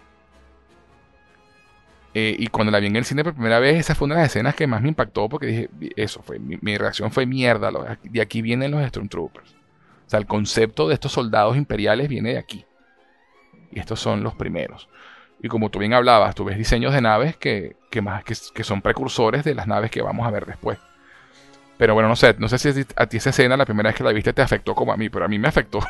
y 2.14 2.48
cuando 2.48 2.72
la 2.72 2.80
vi 2.80 2.88
en 2.88 2.96
el 2.96 3.06
cine 3.06 3.24
por 3.26 3.34
primera 3.34 3.60
vez, 3.60 3.78
esa 3.80 3.96
fue 3.96 4.06
una 4.06 4.16
de 4.16 4.22
las 4.22 4.30
escenas 4.30 4.56
que 4.56 4.66
más 4.66 4.82
me 4.82 4.88
impactó 4.88 5.28
porque 5.28 5.48
dije, 5.48 5.70
eso 5.98 6.22
fue, 6.24 6.40
mi 6.40 6.78
reacción 6.78 7.12
fue 7.12 7.26
mierda, 7.26 7.70
de 8.02 8.22
aquí 8.22 8.42
vienen 8.42 8.72
los 8.72 8.88
Stormtroopers. 8.88 9.63
O 10.06 10.10
sea, 10.10 10.20
el 10.20 10.26
concepto 10.26 10.88
de 10.88 10.94
estos 10.94 11.12
soldados 11.12 11.58
imperiales 11.58 12.08
viene 12.08 12.34
de 12.34 12.38
aquí. 12.38 12.66
Y 13.72 13.80
estos 13.80 14.00
son 14.00 14.24
los 14.24 14.36
primeros. 14.36 14.90
Y 15.42 15.48
como 15.48 15.70
tú 15.70 15.80
bien 15.80 15.94
hablabas, 15.94 16.36
tú 16.36 16.46
ves 16.46 16.58
diseños 16.58 16.94
de 16.94 17.02
naves 17.02 17.36
que, 17.36 17.76
más, 18.02 18.24
que, 18.24 18.64
son 18.64 18.82
precursores 18.82 19.44
de 19.44 19.56
las 19.56 19.68
naves 19.68 19.92
que 19.92 20.02
vamos 20.02 20.26
a 20.26 20.32
ver 20.32 20.46
después. 20.46 20.78
Pero 21.78 21.96
bueno, 21.96 22.08
no 22.08 22.16
sé, 22.16 22.36
no 22.38 22.48
sé 22.48 22.58
si 22.60 22.86
a 22.96 23.08
ti 23.08 23.18
esa 23.18 23.32
escena 23.32 23.58
la 23.58 23.66
primera 23.66 23.90
vez 23.90 23.98
que 23.98 24.04
la 24.04 24.14
viste 24.14 24.32
te 24.32 24.42
afectó 24.42 24.74
como 24.74 24.94
a 24.94 24.98
mí, 24.98 25.10
pero 25.10 25.26
a 25.26 25.28
mí 25.28 25.38
me 25.40 25.48
afectó. 25.48 25.80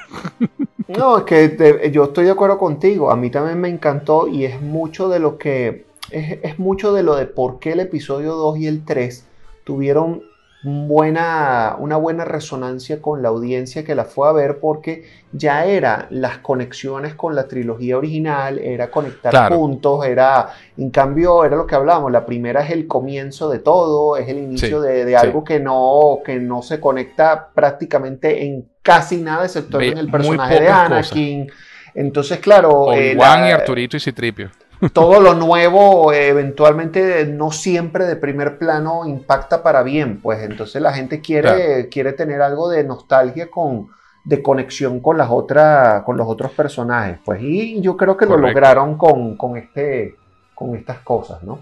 No, 0.86 1.20
es 1.20 1.24
que 1.24 1.92
yo 1.94 2.04
estoy 2.04 2.26
de 2.26 2.32
acuerdo 2.32 2.58
contigo. 2.58 3.10
A 3.10 3.16
mí 3.16 3.30
también 3.32 3.60
me 3.60 3.70
encantó 3.70 4.28
y 4.28 4.44
es 4.44 4.62
mucho 4.62 5.08
de 5.08 5.20
lo 5.20 5.38
que. 5.38 5.86
Es, 6.12 6.40
es 6.44 6.60
mucho 6.60 6.94
de 6.94 7.04
lo 7.04 7.16
de 7.16 7.26
por 7.26 7.60
qué 7.60 7.72
el 7.72 7.80
episodio 7.80 8.34
2 8.34 8.58
y 8.60 8.68
el 8.68 8.84
3 8.84 9.26
tuvieron 9.64 10.24
buena, 10.64 11.76
una 11.78 11.98
buena 11.98 12.24
resonancia 12.24 13.02
con 13.02 13.22
la 13.22 13.30
audiencia 13.30 13.84
que 13.84 13.96
la 13.96 14.06
fue 14.06 14.30
a 14.30 14.32
ver 14.32 14.60
porque 14.60 15.04
ya 15.34 15.66
era 15.66 16.08
las 16.10 16.38
conexiones 16.38 17.16
con 17.16 17.36
la 17.36 17.48
trilogía 17.48 17.98
original, 17.98 18.60
era 18.60 18.90
conectar 18.90 19.50
puntos, 19.50 20.06
era, 20.06 20.50
en 20.78 20.90
cambio, 20.90 21.44
era 21.44 21.58
lo 21.58 21.68
que 21.68 21.76
hablábamos, 21.76 22.12
la 22.12 22.26
primera 22.26 22.64
es 22.64 22.72
el 22.72 22.88
comienzo 22.88 23.50
de 23.50 23.60
todo, 23.60 24.16
es 24.16 24.30
el 24.30 24.38
inicio 24.38 24.80
de, 24.80 25.16
algo 25.18 25.44
que, 25.44 25.60
no, 25.60 26.20
que 26.26 26.40
no 26.40 26.62
se 26.62 26.80
conecta 26.80 27.50
prácticamente 27.54 28.46
en 28.46 28.66
casi 28.82 29.18
nada, 29.18 29.44
excepto 29.46 29.82
en 29.82 29.98
el 29.98 30.10
personaje 30.10 30.62
de 30.62 30.70
Anakin. 30.70 31.52
Entonces, 31.96 32.40
claro... 32.40 32.86
Juan 32.86 33.44
eh, 33.44 33.50
y 33.50 33.52
Arturito 33.52 33.98
y 33.98 34.00
Citripio 34.00 34.50
todo 34.92 35.22
lo 35.22 35.34
nuevo 35.36 36.12
eventualmente 36.12 37.26
no 37.26 37.52
siempre 37.52 38.06
de 38.06 38.16
primer 38.16 38.58
plano 38.58 39.06
impacta 39.06 39.64
para 39.64 39.84
bien, 39.84 40.20
pues 40.22 40.42
entonces 40.44 40.82
la 40.82 40.94
gente 40.94 41.22
quiere, 41.22 41.90
quiere 41.90 42.14
tener 42.14 42.42
algo 42.42 42.70
de 42.70 42.84
nostalgia 42.84 43.50
con 43.50 43.90
de 44.24 44.42
conexión 44.42 45.02
con 45.02 45.18
las 45.18 45.30
otras 45.30 46.04
con 46.04 46.16
los 46.16 46.28
otros 46.28 46.52
personajes, 46.52 47.20
pues 47.24 47.42
y 47.42 47.82
yo 47.82 47.98
creo 47.98 48.16
que 48.16 48.26
lo 48.26 48.38
lograron 48.38 48.98
con, 48.98 49.58
este 49.58 50.16
con 50.56 50.76
estas 50.76 51.00
cosas, 51.00 51.44
¿no? 51.44 51.60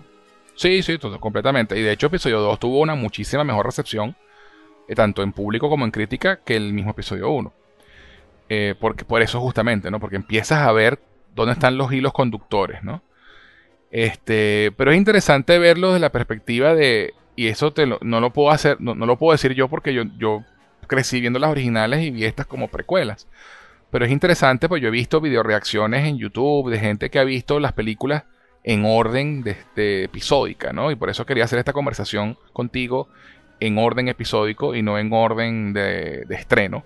Sí, 0.56 0.84
sí, 0.84 1.00
todo, 1.00 1.20
completamente. 1.20 1.78
Y 1.80 1.82
de 1.82 1.92
hecho, 1.92 2.08
episodio 2.08 2.40
2 2.40 2.60
tuvo 2.60 2.82
una 2.82 2.94
muchísima 2.94 3.44
mejor 3.44 3.66
recepción, 3.66 4.16
eh, 4.88 4.94
tanto 4.94 5.24
en 5.24 5.34
público 5.34 5.70
como 5.70 5.86
en 5.86 5.92
crítica, 5.92 6.42
que 6.46 6.56
el 6.56 6.72
mismo 6.74 6.92
episodio 6.92 7.32
1. 7.32 7.52
Eh, 8.50 8.76
porque, 8.80 9.04
por 9.04 9.24
eso 9.24 9.40
justamente, 9.40 9.90
¿no? 9.90 10.00
Porque 10.00 10.18
empiezas 10.18 10.60
a 10.68 10.72
ver 10.72 11.00
dónde 11.34 11.54
están 11.54 11.78
los 11.78 11.92
hilos 11.92 12.14
conductores, 12.14 12.84
¿no? 12.84 13.02
Este, 13.92 14.72
pero 14.78 14.92
es 14.92 14.98
interesante 14.98 15.60
verlo 15.60 15.90
desde 15.90 16.00
la 16.00 16.14
perspectiva 16.14 16.74
de, 16.74 17.14
y 17.36 17.48
eso 17.48 17.74
te 17.74 17.86
no 17.86 18.20
lo 18.20 18.32
puedo 18.32 18.50
hacer, 18.50 18.78
no, 18.80 18.96
lo 18.96 19.18
puedo 19.18 19.34
decir 19.34 19.54
yo 19.54 19.68
porque 19.68 19.94
yo, 19.94 20.04
yo 20.18 20.44
crecí 20.88 21.20
viendo 21.20 21.40
las 21.40 21.52
originales 21.52 22.02
y 22.02 22.10
vi 22.10 22.24
estas 22.24 22.48
como 22.48 22.70
precuelas. 22.70 23.28
Pero 23.92 24.06
es 24.06 24.12
interesante, 24.12 24.70
pues 24.70 24.82
yo 24.82 24.88
he 24.88 24.92
visto 24.92 25.20
videoreacciones 25.20 26.08
en 26.08 26.18
YouTube 26.18 26.72
de 26.72 26.80
gente 26.80 27.10
que 27.10 27.20
ha 27.20 27.26
visto 27.26 27.60
las 27.60 27.74
películas 27.74 28.24
en 28.64 28.86
orden 28.86 29.44
de, 29.44 29.52
este 29.52 30.04
episódica, 30.06 30.72
¿no? 30.72 30.92
Y 30.92 30.96
por 30.96 31.10
eso 31.10 31.26
quería 31.26 31.44
hacer 31.44 31.60
esta 31.60 31.74
conversación 31.74 32.38
contigo 32.54 33.10
en 33.60 33.78
orden 33.78 34.08
episódico 34.08 34.74
y 34.76 34.82
no 34.82 34.98
en 34.98 35.12
orden 35.12 35.74
de, 35.74 36.24
de 36.26 36.36
estreno. 36.36 36.86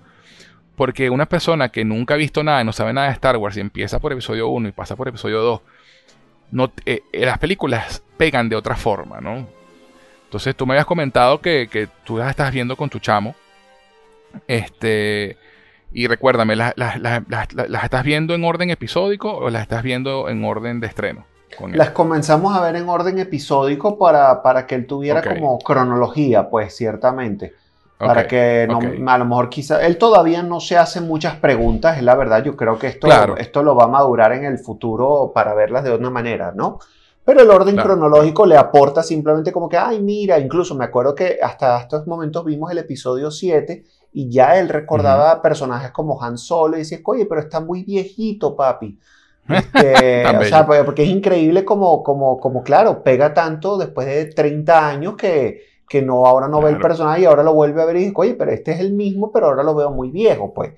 Porque 0.75 1.11
una 1.11 1.27
persona 1.27 1.69
que 1.69 1.85
nunca 1.85 2.15
ha 2.15 2.17
visto 2.17 2.43
nada 2.43 2.61
y 2.61 2.65
no 2.65 2.73
sabe 2.73 2.93
nada 2.93 3.07
de 3.07 3.13
Star 3.13 3.37
Wars 3.37 3.55
y 3.57 3.59
empieza 3.61 3.99
por 3.99 4.11
episodio 4.11 4.47
1 4.47 4.69
y 4.69 4.71
pasa 4.71 4.95
por 4.95 5.07
episodio 5.07 5.41
2 5.41 5.61
no, 6.51 6.71
eh, 6.85 7.01
eh, 7.11 7.25
las 7.25 7.37
películas 7.37 8.03
pegan 8.17 8.49
de 8.49 8.55
otra 8.55 8.75
forma, 8.75 9.19
¿no? 9.21 9.47
Entonces 10.25 10.55
tú 10.55 10.65
me 10.65 10.73
habías 10.73 10.85
comentado 10.85 11.39
que, 11.39 11.67
que 11.71 11.87
tú 12.03 12.17
las 12.17 12.29
estás 12.29 12.51
viendo 12.51 12.75
con 12.75 12.89
tu 12.89 12.99
chamo. 12.99 13.35
Este. 14.47 15.37
Y 15.93 16.07
recuérdame, 16.07 16.57
¿las, 16.57 16.73
estás 17.83 18.03
viendo 18.03 18.33
en 18.35 18.43
orden 18.43 18.69
episódico 18.69 19.33
o 19.33 19.49
las 19.49 19.61
estás 19.61 19.81
viendo 19.81 20.27
en 20.27 20.43
orden 20.43 20.81
de 20.81 20.87
estreno? 20.87 21.25
Las 21.71 21.91
comenzamos 21.91 22.53
a 22.57 22.59
ver 22.59 22.75
en 22.75 22.89
orden 22.89 23.17
episódico 23.17 23.97
para, 23.97 24.43
para 24.43 24.67
que 24.67 24.75
él 24.75 24.87
tuviera 24.87 25.23
como 25.23 25.57
cronología, 25.59 26.49
pues 26.49 26.75
ciertamente 26.75 27.53
para 27.97 28.27
que 28.27 28.67
a 28.69 29.17
lo 29.17 29.25
mejor 29.25 29.49
quizá 29.49 29.85
él 29.85 29.97
todavía 29.97 30.43
no 30.43 30.59
se 30.59 30.77
hace 30.77 31.01
muchas 31.01 31.35
preguntas, 31.35 31.97
es 31.97 32.03
la 32.03 32.15
verdad, 32.15 32.43
yo 32.43 32.55
creo 32.55 32.77
que 32.77 32.87
esto, 32.87 33.07
esto 33.37 33.63
lo 33.63 33.75
va 33.75 33.85
a 33.85 33.87
madurar 33.87 34.33
en 34.33 34.43
el 34.43 34.59
futuro 34.59 35.31
para 35.33 35.53
verlas 35.53 35.83
de 35.83 35.91
otra 35.91 36.09
manera, 36.09 36.51
¿no? 36.53 36.79
Pero 37.23 37.41
el 37.41 37.49
orden 37.49 37.75
cronológico 37.75 38.45
le 38.45 38.55
aporta 38.55 39.01
simplemente 39.01 39.51
como 39.51 39.67
que, 39.67 39.77
ay, 39.77 39.99
mira, 39.99 40.37
incluso 40.37 40.75
me 40.75 40.85
acuerdo 40.85 41.15
que 41.15 41.39
hasta 41.41 41.79
estos 41.81 42.05
momentos 42.05 42.45
vimos 42.45 42.71
el 42.71 42.77
episodio 42.77 43.31
7 43.31 43.83
y 44.13 44.29
ya 44.29 44.59
él 44.59 44.69
recordaba 44.69 45.41
personajes 45.41 45.89
como 45.89 46.21
Han 46.21 46.37
Solo 46.37 46.75
y 46.75 46.79
decía, 46.79 46.99
oye, 47.03 47.25
pero 47.25 47.41
está 47.41 47.59
muy 47.59 47.83
viejito, 47.83 48.55
papi. 48.55 48.97
Este, 49.47 50.25
o 50.25 50.43
sea, 50.43 50.65
pues, 50.65 50.83
porque 50.83 51.03
es 51.03 51.09
increíble 51.09 51.63
como, 51.63 52.01
como, 52.01 52.39
como, 52.39 52.63
claro, 52.63 53.03
pega 53.03 53.31
tanto 53.31 53.77
después 53.77 54.07
de 54.07 54.25
30 54.25 54.87
años 54.87 55.15
que, 55.15 55.61
que 55.87 56.01
no, 56.01 56.25
ahora 56.25 56.47
no 56.47 56.61
ve 56.61 56.71
el 56.71 56.79
personaje 56.79 57.21
y 57.21 57.25
ahora 57.25 57.43
lo 57.43 57.53
vuelve 57.53 57.81
a 57.81 57.85
ver 57.85 57.97
y 57.97 57.99
dice, 57.99 58.13
oye, 58.15 58.33
pero 58.33 58.51
este 58.51 58.71
es 58.71 58.79
el 58.79 58.93
mismo, 58.93 59.31
pero 59.31 59.47
ahora 59.47 59.63
lo 59.63 59.75
veo 59.75 59.91
muy 59.91 60.09
viejo, 60.09 60.53
pues. 60.53 60.73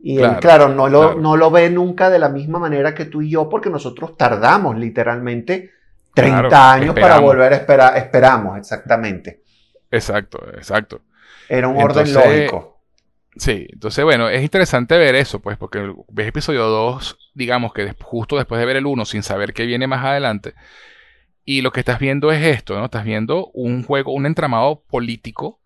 Y 0.00 0.16
claro, 0.16 0.34
él, 0.34 0.40
claro, 0.40 0.68
no 0.68 0.88
lo, 0.88 1.14
no 1.16 1.36
lo 1.36 1.50
ve 1.50 1.70
nunca 1.70 2.08
de 2.08 2.20
la 2.20 2.28
misma 2.28 2.58
manera 2.58 2.94
que 2.94 3.06
tú 3.06 3.20
y 3.20 3.30
yo, 3.30 3.48
porque 3.48 3.68
nosotros 3.68 4.16
tardamos 4.16 4.78
literalmente 4.78 5.72
30 6.14 6.72
años 6.72 6.94
para 6.94 7.18
volver 7.18 7.52
a 7.52 7.56
esperar, 7.56 7.96
esperamos, 7.96 8.58
exactamente. 8.58 9.42
Exacto, 9.90 10.38
exacto. 10.54 11.00
Era 11.48 11.68
un 11.68 11.82
orden 11.82 12.12
lógico. 12.12 12.78
Sí, 13.36 13.66
entonces 13.72 14.04
bueno, 14.04 14.28
es 14.28 14.42
interesante 14.42 14.98
ver 14.98 15.14
eso, 15.14 15.40
pues, 15.40 15.56
porque 15.56 15.94
ves 16.08 16.28
episodio 16.28 16.66
2, 16.66 17.30
digamos 17.34 17.72
que 17.72 17.94
justo 18.02 18.36
después 18.36 18.58
de 18.58 18.66
ver 18.66 18.76
el 18.76 18.86
1, 18.86 19.04
sin 19.04 19.22
saber 19.22 19.52
qué 19.52 19.64
viene 19.64 19.86
más 19.86 20.04
adelante, 20.04 20.54
y 21.48 21.62
lo 21.62 21.72
que 21.72 21.80
estás 21.80 21.98
viendo 21.98 22.30
es 22.30 22.44
esto, 22.44 22.78
¿no? 22.78 22.84
Estás 22.84 23.06
viendo 23.06 23.46
un 23.54 23.82
juego, 23.82 24.12
un 24.12 24.26
entramado 24.26 24.82
político, 24.82 25.58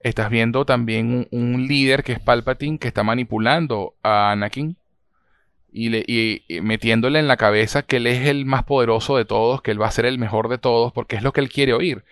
estás 0.00 0.30
viendo 0.30 0.64
también 0.64 1.28
un, 1.30 1.66
líder 1.68 2.02
que 2.02 2.12
es 2.12 2.20
Palpatine 2.20 2.78
que 2.78 2.88
está 2.88 3.02
manipulando 3.02 3.96
a 4.02 4.30
Anakin 4.30 4.78
y, 5.70 5.94
y, 6.10 6.60
metiéndole 6.62 7.18
en 7.18 7.28
la 7.28 7.36
cabeza 7.36 7.82
que 7.82 7.96
él 7.96 8.06
es 8.06 8.26
el 8.28 8.46
más 8.46 8.64
poderoso 8.64 9.18
de 9.18 9.26
todos, 9.26 9.60
que 9.60 9.72
él 9.72 9.82
va 9.82 9.88
a 9.88 9.90
ser 9.90 10.06
el 10.06 10.18
mejor 10.18 10.48
de 10.48 10.56
todos, 10.56 10.90
porque 10.94 11.16
es 11.16 11.22
lo 11.22 11.34
que 11.34 11.42
él 11.42 11.50
quiere 11.50 11.74
oír. 11.74 12.02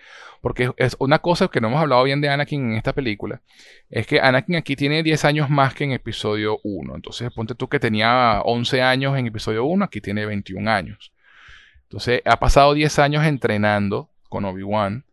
Porque 0.41 0.71
es 0.77 0.95
una 0.99 1.17
cosa 1.17 1.47
que 1.47 1.59
no 1.59 1.69
hemos 1.69 1.81
hablado 1.81 2.03
bien 2.03 2.21
de 2.21 2.29
Anakin 2.29 2.73
en 2.73 2.77
esta 2.77 2.93
película, 2.93 3.41
es 3.89 4.05
que 4.05 4.19
Anakin 4.19 4.55
aquí 4.55 4.75
tiene 4.75 5.01
10 5.01 5.25
años 5.25 5.49
más 5.49 5.73
que 5.73 5.85
en 5.85 5.93
episodio 5.93 6.59
1. 6.61 6.93
Entonces, 6.93 7.31
ponte 7.33 7.55
tú 7.55 7.69
que 7.69 7.79
tenía 7.79 8.41
11 8.45 8.83
años 8.83 9.17
en 9.17 9.25
episodio 9.25 9.65
1, 9.65 9.83
aquí 9.83 9.99
tiene 9.99 10.27
21 10.27 10.69
años. 10.69 11.11
Entonces, 11.87 12.21
ha 12.25 12.37
pasado 12.37 12.73
10 12.73 12.99
años 12.99 13.25
entrenando 13.25 14.09
con 14.29 14.45
Obi-Wan, 14.45 15.05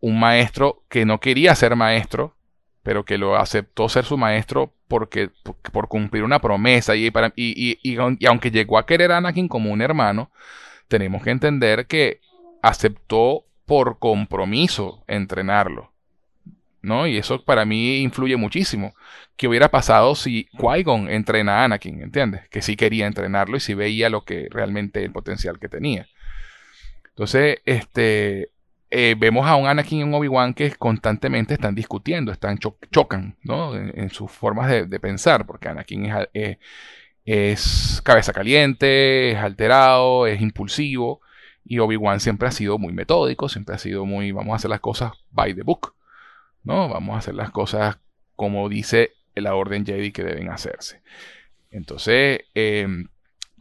un 0.00 0.20
maestro 0.20 0.82
que 0.88 1.06
no 1.06 1.20
quería 1.20 1.54
ser 1.54 1.74
maestro, 1.74 2.36
pero 2.82 3.04
que 3.04 3.16
lo 3.16 3.36
aceptó 3.36 3.88
ser 3.88 4.04
su 4.04 4.18
maestro 4.18 4.74
porque, 4.88 5.30
por, 5.72 5.88
cumplir 5.88 6.24
una 6.24 6.40
promesa. 6.40 6.96
Y, 6.96 7.10
para, 7.10 7.32
y, 7.34 7.78
y 7.82 8.26
aunque 8.26 8.50
llegó 8.50 8.76
a 8.76 8.84
querer 8.84 9.12
a 9.12 9.18
Anakin 9.18 9.48
como 9.48 9.70
un 9.72 9.80
hermano, 9.80 10.30
tenemos 10.88 11.22
que 11.22 11.30
entender 11.30 11.86
que 11.86 12.20
aceptó 12.60 13.46
por 13.64 13.98
compromiso 13.98 15.04
entrenarlo. 15.06 15.91
¿No? 16.82 17.06
Y 17.06 17.16
eso 17.16 17.44
para 17.44 17.64
mí 17.64 17.98
influye 18.02 18.36
muchísimo. 18.36 18.94
¿Qué 19.36 19.48
hubiera 19.48 19.70
pasado 19.70 20.14
si 20.14 20.48
Qui-Gon 20.58 21.08
entrena 21.08 21.60
a 21.60 21.64
Anakin? 21.64 22.02
¿Entiendes? 22.02 22.48
Que 22.48 22.60
sí 22.60 22.76
quería 22.76 23.06
entrenarlo 23.06 23.56
y 23.56 23.60
sí 23.60 23.74
veía 23.74 24.10
lo 24.10 24.24
que 24.24 24.48
realmente 24.50 25.04
el 25.04 25.12
potencial 25.12 25.58
que 25.60 25.68
tenía. 25.68 26.08
Entonces, 27.10 27.58
este, 27.64 28.50
eh, 28.94 29.14
vemos 29.18 29.46
a 29.46 29.56
un 29.56 29.66
Anakin 29.66 30.00
y 30.00 30.02
un 30.02 30.12
Obi-Wan 30.12 30.52
que 30.52 30.70
constantemente 30.72 31.54
están 31.54 31.74
discutiendo, 31.74 32.30
están 32.30 32.58
chocan 32.58 33.38
¿no? 33.42 33.74
en, 33.74 34.10
sus 34.10 34.30
formas 34.30 34.68
de, 34.68 35.00
pensar, 35.00 35.46
porque 35.46 35.68
Anakin 35.68 36.06
es, 36.06 36.28
eh, 36.34 36.58
es, 37.24 38.02
cabeza 38.04 38.34
caliente, 38.34 39.30
es 39.32 39.38
alterado, 39.38 40.26
es 40.26 40.42
impulsivo, 40.42 41.22
y 41.64 41.78
Obi-Wan 41.78 42.20
siempre 42.20 42.48
ha 42.48 42.50
sido 42.50 42.78
muy 42.78 42.92
metódico, 42.92 43.48
siempre 43.48 43.74
ha 43.76 43.78
sido 43.78 44.04
muy, 44.04 44.32
vamos 44.32 44.52
a 44.52 44.56
hacer 44.56 44.70
las 44.70 44.80
cosas 44.80 45.12
by 45.30 45.54
the 45.54 45.62
book, 45.62 45.94
¿no? 46.64 46.88
Vamos 46.88 47.16
a 47.16 47.18
hacer 47.18 47.34
las 47.34 47.50
cosas 47.50 47.98
como 48.36 48.68
dice 48.68 49.12
la 49.34 49.54
orden 49.54 49.86
Jedi 49.86 50.12
que 50.12 50.24
deben 50.24 50.50
hacerse. 50.50 51.02
Entonces, 51.70 52.40
em, 52.54 53.08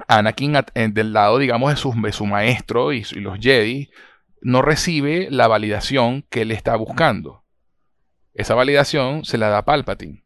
Anakin 0.08 0.58
del 0.74 1.14
lado, 1.14 1.38
digamos, 1.38 1.72
de 1.72 2.12
su, 2.12 2.26
maestro 2.26 2.92
y, 2.94 3.04
los 3.16 3.40
Jedi, 3.40 3.90
no 4.42 4.62
recibe 4.62 5.28
la 5.30 5.48
validación 5.48 6.24
que 6.30 6.42
él 6.42 6.52
está 6.52 6.76
buscando. 6.76 7.44
Esa 8.34 8.56
validación 8.56 9.24
se 9.24 9.38
la 9.38 9.50
da 9.50 9.64
Palpatine. 9.64 10.24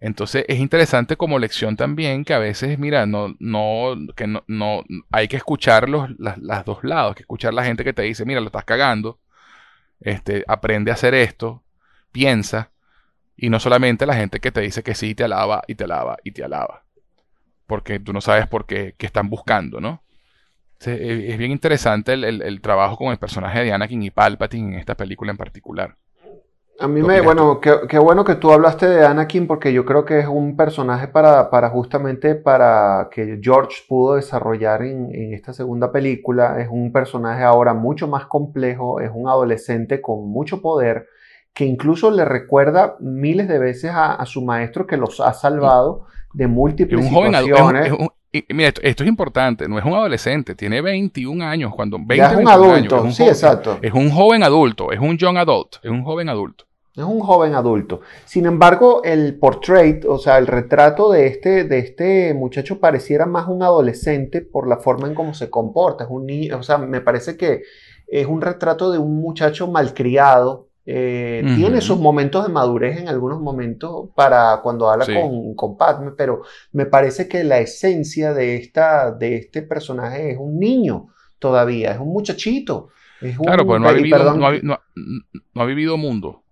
Entonces 0.00 0.46
es 0.48 0.58
interesante 0.58 1.16
como 1.16 1.38
lección 1.38 1.76
también 1.76 2.24
que 2.24 2.32
a 2.32 2.38
veces, 2.38 2.78
mira, 2.78 3.04
no, 3.04 3.36
no, 3.38 3.94
que 4.16 4.26
no, 4.26 4.42
no 4.46 4.82
hay 5.10 5.28
que 5.28 5.36
escuchar 5.36 5.90
los 5.90 6.08
las, 6.18 6.64
dos 6.64 6.82
lados, 6.82 7.14
que 7.14 7.22
escuchar 7.22 7.52
la 7.52 7.64
gente 7.64 7.84
que 7.84 7.92
te 7.92 8.02
dice, 8.02 8.24
mira, 8.24 8.40
lo 8.40 8.46
estás 8.46 8.64
cagando, 8.64 9.18
este, 10.00 10.44
aprende 10.48 10.90
a 10.90 10.94
hacer 10.94 11.14
esto, 11.14 11.62
piensa, 12.12 12.70
y 13.36 13.50
no 13.50 13.60
solamente 13.60 14.06
la 14.06 14.14
gente 14.14 14.40
que 14.40 14.52
te 14.52 14.60
dice 14.60 14.82
que 14.82 14.94
sí, 14.94 15.14
te 15.14 15.24
alaba 15.24 15.62
y 15.66 15.74
te 15.74 15.84
alaba 15.84 16.16
y 16.24 16.32
te 16.32 16.44
alaba, 16.44 16.84
porque 17.66 18.00
tú 18.00 18.12
no 18.12 18.20
sabes 18.20 18.46
por 18.46 18.66
qué, 18.66 18.94
están 18.98 19.30
buscando, 19.30 19.80
¿no? 19.80 20.02
es 20.82 21.36
bien 21.36 21.50
interesante 21.50 22.14
el, 22.14 22.24
el 22.24 22.60
trabajo 22.62 22.96
con 22.96 23.12
el 23.12 23.18
personaje 23.18 23.62
de 23.62 23.70
Anakin 23.70 24.02
y 24.02 24.10
Palpatine 24.10 24.72
en 24.72 24.78
esta 24.78 24.94
película 24.94 25.30
en 25.30 25.36
particular. 25.36 25.98
A 26.80 26.88
mí 26.88 27.02
me, 27.02 27.20
bueno, 27.20 27.60
qué, 27.60 27.98
bueno 27.98 28.24
que 28.24 28.36
tú 28.36 28.50
hablaste 28.50 28.88
de 28.88 29.04
Anakin 29.04 29.46
porque 29.46 29.70
yo 29.70 29.84
creo 29.84 30.06
que 30.06 30.20
es 30.20 30.26
un 30.26 30.56
personaje 30.56 31.08
para, 31.08 31.50
para 31.50 31.68
justamente 31.68 32.34
para 32.34 33.10
que 33.10 33.38
George 33.42 33.82
pudo 33.86 34.14
desarrollar 34.14 34.82
en, 34.82 35.34
esta 35.34 35.52
segunda 35.52 35.92
película. 35.92 36.58
Es 36.58 36.68
un 36.70 36.90
personaje 36.90 37.44
ahora 37.44 37.74
mucho 37.74 38.08
más 38.08 38.24
complejo, 38.24 38.98
es 39.00 39.10
un 39.12 39.28
adolescente 39.28 40.00
con 40.00 40.26
mucho 40.30 40.62
poder 40.62 41.06
que 41.52 41.66
incluso 41.66 42.10
le 42.10 42.24
recuerda 42.24 42.96
miles 42.98 43.46
de 43.48 43.58
veces 43.58 43.90
a, 43.94 44.24
su 44.24 44.42
maestro 44.42 44.86
que 44.86 44.96
los 44.96 45.20
ha 45.20 45.34
salvado 45.34 46.06
de 46.32 46.46
múltiples 46.46 46.98
un 46.98 47.08
situaciones. 47.08 47.92
mira, 48.48 48.68
esto, 48.82 49.02
es 49.02 49.08
importante, 49.08 49.68
no 49.68 49.78
es 49.78 49.84
un 49.84 49.92
adolescente, 49.92 50.54
tiene 50.54 50.80
21 50.80 51.44
años, 51.44 51.74
cuando 51.74 51.98
20, 51.98 52.16
ya 52.16 52.30
es 52.30 52.38
un 52.38 52.48
adulto, 52.48 53.10
sí, 53.10 53.24
exacto. 53.24 53.78
Es 53.82 53.92
un 53.92 54.10
joven 54.10 54.42
adulto, 54.42 54.92
es 54.92 55.00
un 55.00 55.18
young 55.18 55.36
adult, 55.36 55.76
es 55.82 55.90
un 55.90 56.04
joven 56.04 56.30
adulto. 56.30 56.69
Es 56.96 57.04
un 57.04 57.20
joven 57.20 57.54
adulto. 57.54 58.00
Sin 58.24 58.46
embargo, 58.46 59.02
el 59.04 59.38
portrait, 59.38 60.04
o 60.06 60.18
sea, 60.18 60.38
el 60.38 60.48
retrato 60.48 61.12
de 61.12 61.28
este, 61.28 61.64
de 61.64 61.78
este 61.78 62.34
muchacho 62.34 62.80
pareciera 62.80 63.26
más 63.26 63.46
un 63.46 63.62
adolescente 63.62 64.40
por 64.40 64.68
la 64.68 64.78
forma 64.78 65.06
en 65.06 65.14
cómo 65.14 65.32
se 65.32 65.50
comporta. 65.50 66.04
Es 66.04 66.10
un 66.10 66.26
niño, 66.26 66.58
o 66.58 66.62
sea, 66.64 66.78
me 66.78 67.00
parece 67.00 67.36
que 67.36 67.62
es 68.08 68.26
un 68.26 68.40
retrato 68.40 68.90
de 68.90 68.98
un 68.98 69.20
muchacho 69.20 69.68
malcriado. 69.68 70.66
Eh, 70.84 71.44
tiene 71.54 71.80
sus 71.80 72.00
momentos 72.00 72.44
de 72.44 72.52
madurez 72.52 72.98
en 72.98 73.08
algunos 73.08 73.40
momentos 73.40 74.08
para 74.16 74.60
cuando 74.60 74.90
habla 74.90 75.06
con, 75.06 75.54
con 75.54 75.76
Padme, 75.76 76.10
pero 76.16 76.42
me 76.72 76.86
parece 76.86 77.28
que 77.28 77.44
la 77.44 77.60
esencia 77.60 78.34
de, 78.34 78.56
esta, 78.56 79.12
de 79.12 79.36
este 79.36 79.62
personaje 79.62 80.32
es 80.32 80.38
un 80.38 80.58
niño 80.58 81.08
todavía, 81.38 81.92
es 81.92 82.00
un 82.00 82.08
muchachito. 82.08 82.88
Es 83.20 83.38
claro, 83.38 83.64
pues 83.64 83.80
no 83.80 83.88
ha, 83.88 83.92
vivido, 83.92 84.34
no 84.34 85.62
ha 85.62 85.64
vivido 85.64 85.96
mundo. 85.96 86.42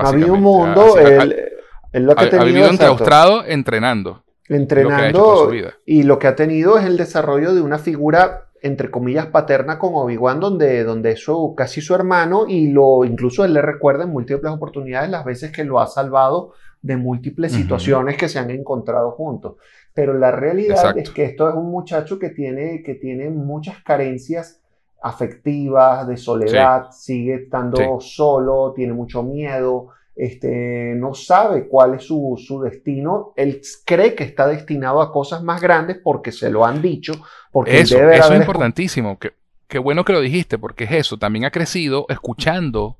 Había 0.00 0.32
un 0.32 0.42
mundo, 0.42 0.98
él, 0.98 1.50
lo 1.92 2.14
que 2.14 2.24
ha, 2.24 2.30
tenido, 2.30 2.46
vivido 2.46 2.68
enclaustrado 2.68 3.44
entrenando. 3.44 4.24
Entrenando 4.48 5.50
y 5.86 6.02
lo 6.02 6.18
que 6.18 6.26
ha 6.26 6.34
tenido 6.34 6.78
es 6.78 6.84
el 6.84 6.96
desarrollo 6.96 7.54
de 7.54 7.62
una 7.62 7.78
figura 7.78 8.46
entre 8.62 8.90
comillas 8.90 9.26
paterna 9.26 9.78
con 9.78 9.94
Obi-Wan 9.94 10.40
donde, 10.40 10.84
donde 10.84 11.12
es 11.12 11.26
casi 11.56 11.80
su 11.80 11.94
hermano 11.94 12.44
y 12.46 12.68
lo 12.68 13.04
incluso 13.04 13.44
él 13.44 13.54
le 13.54 13.62
recuerda 13.62 14.04
en 14.04 14.10
múltiples 14.10 14.52
oportunidades 14.52 15.10
las 15.10 15.24
veces 15.24 15.50
que 15.50 15.64
lo 15.64 15.80
ha 15.80 15.86
salvado 15.86 16.52
de 16.82 16.96
múltiples 16.96 17.52
situaciones 17.52 18.16
que 18.16 18.28
se 18.28 18.38
han 18.38 18.50
encontrado 18.50 19.10
juntos. 19.12 19.56
Pero 19.92 20.14
la 20.14 20.30
realidad 20.30 20.96
es 20.96 21.10
que 21.10 21.24
esto 21.24 21.48
es 21.48 21.54
un 21.54 21.70
muchacho 21.70 22.18
que 22.18 22.30
tiene, 22.30 22.82
que 22.82 22.94
tiene 22.94 23.28
muchas 23.28 23.82
carencias 23.82 24.59
afectivas, 25.02 26.06
de 26.06 26.16
soledad, 26.16 26.90
sigue 26.90 27.34
estando 27.34 28.00
solo, 28.00 28.72
tiene 28.74 28.92
mucho 28.92 29.22
miedo, 29.22 29.88
este, 30.14 30.94
no 30.96 31.14
sabe 31.14 31.66
cuál 31.66 31.94
es 31.94 32.04
su, 32.04 32.60
destino. 32.62 33.32
Él 33.36 33.62
cree 33.86 34.14
que 34.14 34.24
está 34.24 34.46
destinado 34.46 35.00
a 35.00 35.12
cosas 35.12 35.42
más 35.42 35.62
grandes 35.62 35.98
porque 36.02 36.32
se 36.32 36.50
lo 36.50 36.66
han 36.66 36.82
dicho. 36.82 37.14
Porque 37.50 37.80
eso, 37.80 37.98
eso 37.98 38.34
es 38.34 38.40
importantísimo. 38.40 39.18
Qué, 39.18 39.32
qué 39.66 39.78
bueno 39.78 40.04
que 40.04 40.12
lo 40.12 40.20
dijiste, 40.20 40.58
porque 40.58 40.84
es 40.84 40.92
eso. 40.92 41.16
También 41.16 41.46
ha 41.46 41.50
crecido 41.50 42.04
escuchando 42.10 42.98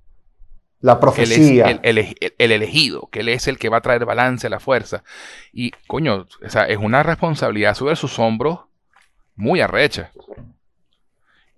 la 0.81 0.99
profecía. 0.99 1.79
el, 1.83 2.17
el, 2.39 2.53
elegido, 2.53 3.09
que 3.13 3.21
él 3.21 3.29
es 3.29 3.49
el 3.49 3.59
que 3.59 3.69
va 3.69 3.79
a 3.79 3.83
traer 3.83 4.07
balance 4.07 4.47
a 4.47 4.51
la 4.51 4.61
fuerza. 4.61 5.05
Y, 5.53 5.73
coño, 5.87 6.27
o 6.43 6.49
sea, 6.49 6.65
es 6.65 6.79
una 6.79 7.03
responsabilidad 7.03 7.75
sobre 7.75 7.97
sus 7.97 8.19
hombros 8.19 8.61
muy 9.37 9.61
arrecha. 9.61 10.11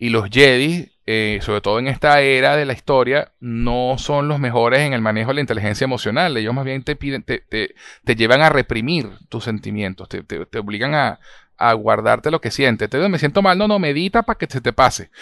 Y 0.02 0.10
los 0.10 0.30
Jedi, 0.30 0.90
eh, 1.06 1.38
sobre 1.42 1.60
todo 1.60 1.78
en 1.78 1.86
esta 1.86 2.22
era 2.22 2.56
de 2.56 2.64
la 2.64 2.72
historia, 2.72 3.30
no 3.38 3.94
son 3.98 4.26
los 4.26 4.40
mejores 4.40 4.80
en 4.80 4.94
el 4.94 5.00
manejo 5.00 5.28
de 5.28 5.34
la 5.34 5.40
inteligencia 5.42 5.84
emocional. 5.84 6.36
Ellos 6.36 6.52
más 6.52 6.64
bien 6.64 6.82
te, 6.82 6.96
piden, 6.96 7.22
te, 7.22 7.44
te, 7.48 8.16
llevan 8.16 8.40
a 8.40 8.48
reprimir 8.48 9.10
tus 9.28 9.44
sentimientos, 9.44 10.08
te, 10.08 10.58
obligan 10.58 10.96
a, 10.96 11.20
a 11.56 11.72
guardarte 11.74 12.32
lo 12.32 12.40
que 12.40 12.50
sientes. 12.50 12.86
Entonces 12.86 13.10
me 13.10 13.20
siento 13.20 13.42
mal, 13.42 13.56
no, 13.56 13.68
no, 13.68 13.78
medita 13.78 14.24
para 14.24 14.36
que 14.36 14.48
se 14.48 14.60
te 14.60 14.72
pase. 14.72 15.12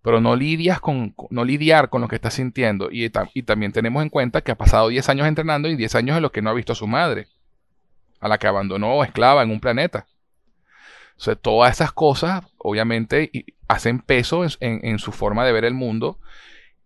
Pero 0.00 0.18
no 0.22 0.34
lidias 0.34 0.80
con, 0.80 1.14
no 1.28 1.44
lidiar 1.44 1.90
con 1.90 2.00
lo 2.00 2.08
que 2.08 2.16
estás 2.16 2.32
sintiendo. 2.32 2.88
Y, 2.90 3.12
y 3.34 3.42
también 3.42 3.72
tenemos 3.72 4.02
en 4.02 4.08
cuenta 4.08 4.40
que 4.40 4.52
ha 4.52 4.56
pasado 4.56 4.88
10 4.88 5.10
años 5.10 5.26
entrenando 5.26 5.68
y 5.68 5.76
10 5.76 5.94
años 5.96 6.16
en 6.16 6.22
los 6.22 6.32
que 6.32 6.40
no 6.40 6.48
ha 6.48 6.54
visto 6.54 6.72
a 6.72 6.76
su 6.76 6.86
madre, 6.86 7.26
a 8.18 8.28
la 8.28 8.38
que 8.38 8.46
abandonó 8.46 9.04
esclava 9.04 9.42
en 9.42 9.50
un 9.50 9.60
planeta. 9.60 10.06
O 11.22 11.24
sea, 11.24 11.36
todas 11.36 11.70
esas 11.70 11.92
cosas, 11.92 12.42
obviamente, 12.58 13.30
hacen 13.68 14.00
peso 14.00 14.42
en, 14.58 14.98
su 14.98 15.12
forma 15.12 15.46
de 15.46 15.52
ver 15.52 15.64
el 15.64 15.72
mundo 15.72 16.18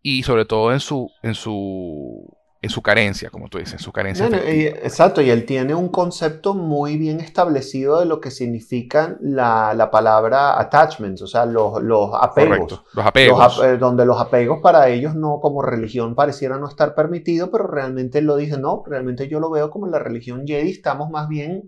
y 0.02 0.24
sobre 0.24 0.44
todo 0.44 0.74
en 0.74 0.81
su, 0.81 1.10
en 1.23 1.34
su 1.34 2.36
en 2.60 2.68
su 2.68 2.82
carencia, 2.82 3.31
como 3.31 3.48
tú 3.48 3.56
dices, 3.56 3.74
en 3.74 3.78
su 3.78 3.92
carencia. 3.92 4.26
exacto, 4.26 5.23
y 5.23 5.31
él 5.31 5.47
tiene 5.47 5.74
un 5.74 5.89
concepto 5.89 6.52
muy 6.52 6.98
bien 6.98 7.20
establecido 7.20 7.98
de 7.98 8.05
lo 8.05 8.20
que 8.20 8.31
significan 8.31 9.16
la, 9.23 9.89
palabra 9.90 10.60
attachments, 10.60 11.23
o 11.23 11.26
sea, 11.26 11.47
los, 11.47 11.82
los 11.82 12.10
apegos. 12.12 12.84
los 12.92 13.06
apegos. 13.06 13.62
Eh, 13.65 13.78
donde 13.78 14.05
los 14.05 14.20
apegos 14.20 14.60
para 14.60 14.90
ellos 14.90 15.15
no 15.15 15.40
como 15.40 15.62
religión 15.62 16.15
pareciera 16.15 16.58
no 16.58 16.68
estar 16.68 16.94
permitido, 16.94 17.50
pero 17.50 17.66
realmente 17.66 18.18
él 18.18 18.26
lo 18.26 18.36
dice, 18.36 18.58
no, 18.58 18.82
realmente 18.86 19.28
yo 19.28 19.40
lo 19.40 19.48
veo 19.48 19.70
como 19.70 19.86
la 19.86 19.98
religión 19.98 20.47
Jedi, 20.47 20.73
estamos 20.73 21.08
más 21.08 21.26
bien 21.26 21.62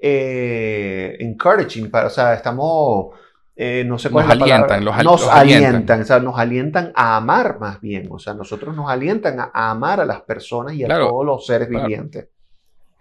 eh, 0.00 1.16
encouraging, 1.20 1.90
para, 1.90 2.06
o 2.06 2.10
sea, 2.10 2.34
estamos 2.34 3.14
eh, 3.62 3.84
no 3.86 3.98
sé 3.98 4.08
nos 4.08 4.24
alientan, 4.24 4.82
los, 4.82 5.04
nos 5.04 5.28
alientan, 5.28 6.00
o 6.00 6.04
sea, 6.04 6.18
nos 6.18 6.38
alientan 6.38 6.92
a 6.94 7.18
amar 7.18 7.58
más 7.60 7.78
bien, 7.78 8.08
o 8.10 8.18
sea, 8.18 8.32
nosotros 8.32 8.74
nos 8.74 8.88
alientan 8.88 9.38
a, 9.38 9.50
amar 9.52 10.00
a 10.00 10.06
las 10.06 10.22
personas 10.22 10.72
y 10.72 10.84
a 10.84 10.88
todos 10.88 11.26
los 11.26 11.44
seres 11.44 11.68
vivientes. 11.68 12.28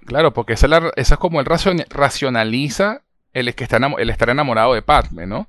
Claro, 0.05 0.33
porque 0.33 0.53
esa 0.53 0.67
es, 0.97 1.15
como 1.17 1.39
el 1.39 1.45
racionaliza 1.45 3.03
el, 3.31 3.55
que 3.55 3.63
está 3.63 3.77
el 3.77 4.09
estar 4.09 4.29
enamorado 4.29 4.73
de 4.73 4.81
Padme, 4.81 5.25
¿no? 5.25 5.47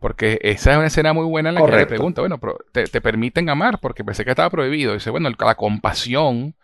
Porque 0.00 0.38
esa 0.40 0.72
es 0.72 0.78
una 0.78 0.86
escena 0.86 1.12
muy 1.12 1.26
buena 1.26 1.50
en 1.50 1.56
la 1.56 1.66
que 1.66 1.76
le 1.76 1.86
pregunta, 1.86 2.22
bueno, 2.22 2.40
te, 2.72 2.84
te, 2.84 3.02
permiten 3.02 3.50
amar, 3.50 3.78
porque 3.78 4.04
pensé 4.04 4.24
que 4.24 4.30
estaba 4.30 4.48
prohibido. 4.48 4.94
dice, 4.94 5.10
bueno, 5.10 5.28
la 5.38 5.54
compasión 5.54 6.54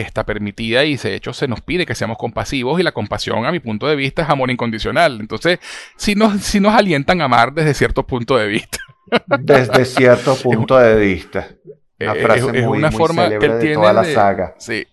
está 0.00 0.24
permitida 0.24 0.84
y 0.84 0.96
de 0.96 1.14
hecho 1.14 1.32
se 1.32 1.48
nos 1.48 1.60
pide 1.60 1.86
que 1.86 1.94
seamos 1.94 2.18
compasivos 2.18 2.78
y 2.78 2.82
la 2.82 2.92
compasión 2.92 3.46
a 3.46 3.52
mi 3.52 3.60
punto 3.60 3.86
de 3.86 3.96
vista 3.96 4.22
es 4.22 4.28
amor 4.28 4.50
incondicional. 4.50 5.20
Entonces, 5.20 5.58
si 5.96 6.14
nos, 6.14 6.42
si 6.42 6.60
nos 6.60 6.74
alientan 6.74 7.20
a 7.20 7.24
amar 7.24 7.52
desde 7.52 7.74
cierto 7.74 8.06
punto 8.06 8.36
de 8.36 8.46
vista. 8.46 8.78
Desde 9.38 9.84
cierto 9.84 10.36
punto 10.42 10.76
de 10.78 10.96
vista. 10.96 11.48
Una 11.98 12.14
frase 12.14 12.58
es, 12.58 12.66
una 12.66 12.92
forma 12.92 13.28
que 13.28 13.46
él 13.46 13.58
tiene 13.58 13.92
la 13.92 14.04
saga. 14.04 14.54
Sí, 14.58 14.86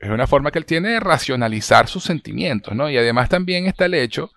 es 0.00 0.10
una 0.10 0.26
forma 0.26 0.50
que 0.50 0.58
él 0.58 0.64
tiene 0.64 0.88
de 0.90 1.00
racionalizar 1.00 1.86
sus 1.86 2.02
sentimientos, 2.02 2.74
¿no? 2.74 2.90
Y 2.90 2.96
además 2.96 3.28
también 3.28 3.66
está 3.66 3.84
el 3.84 3.94
hecho 3.94 4.32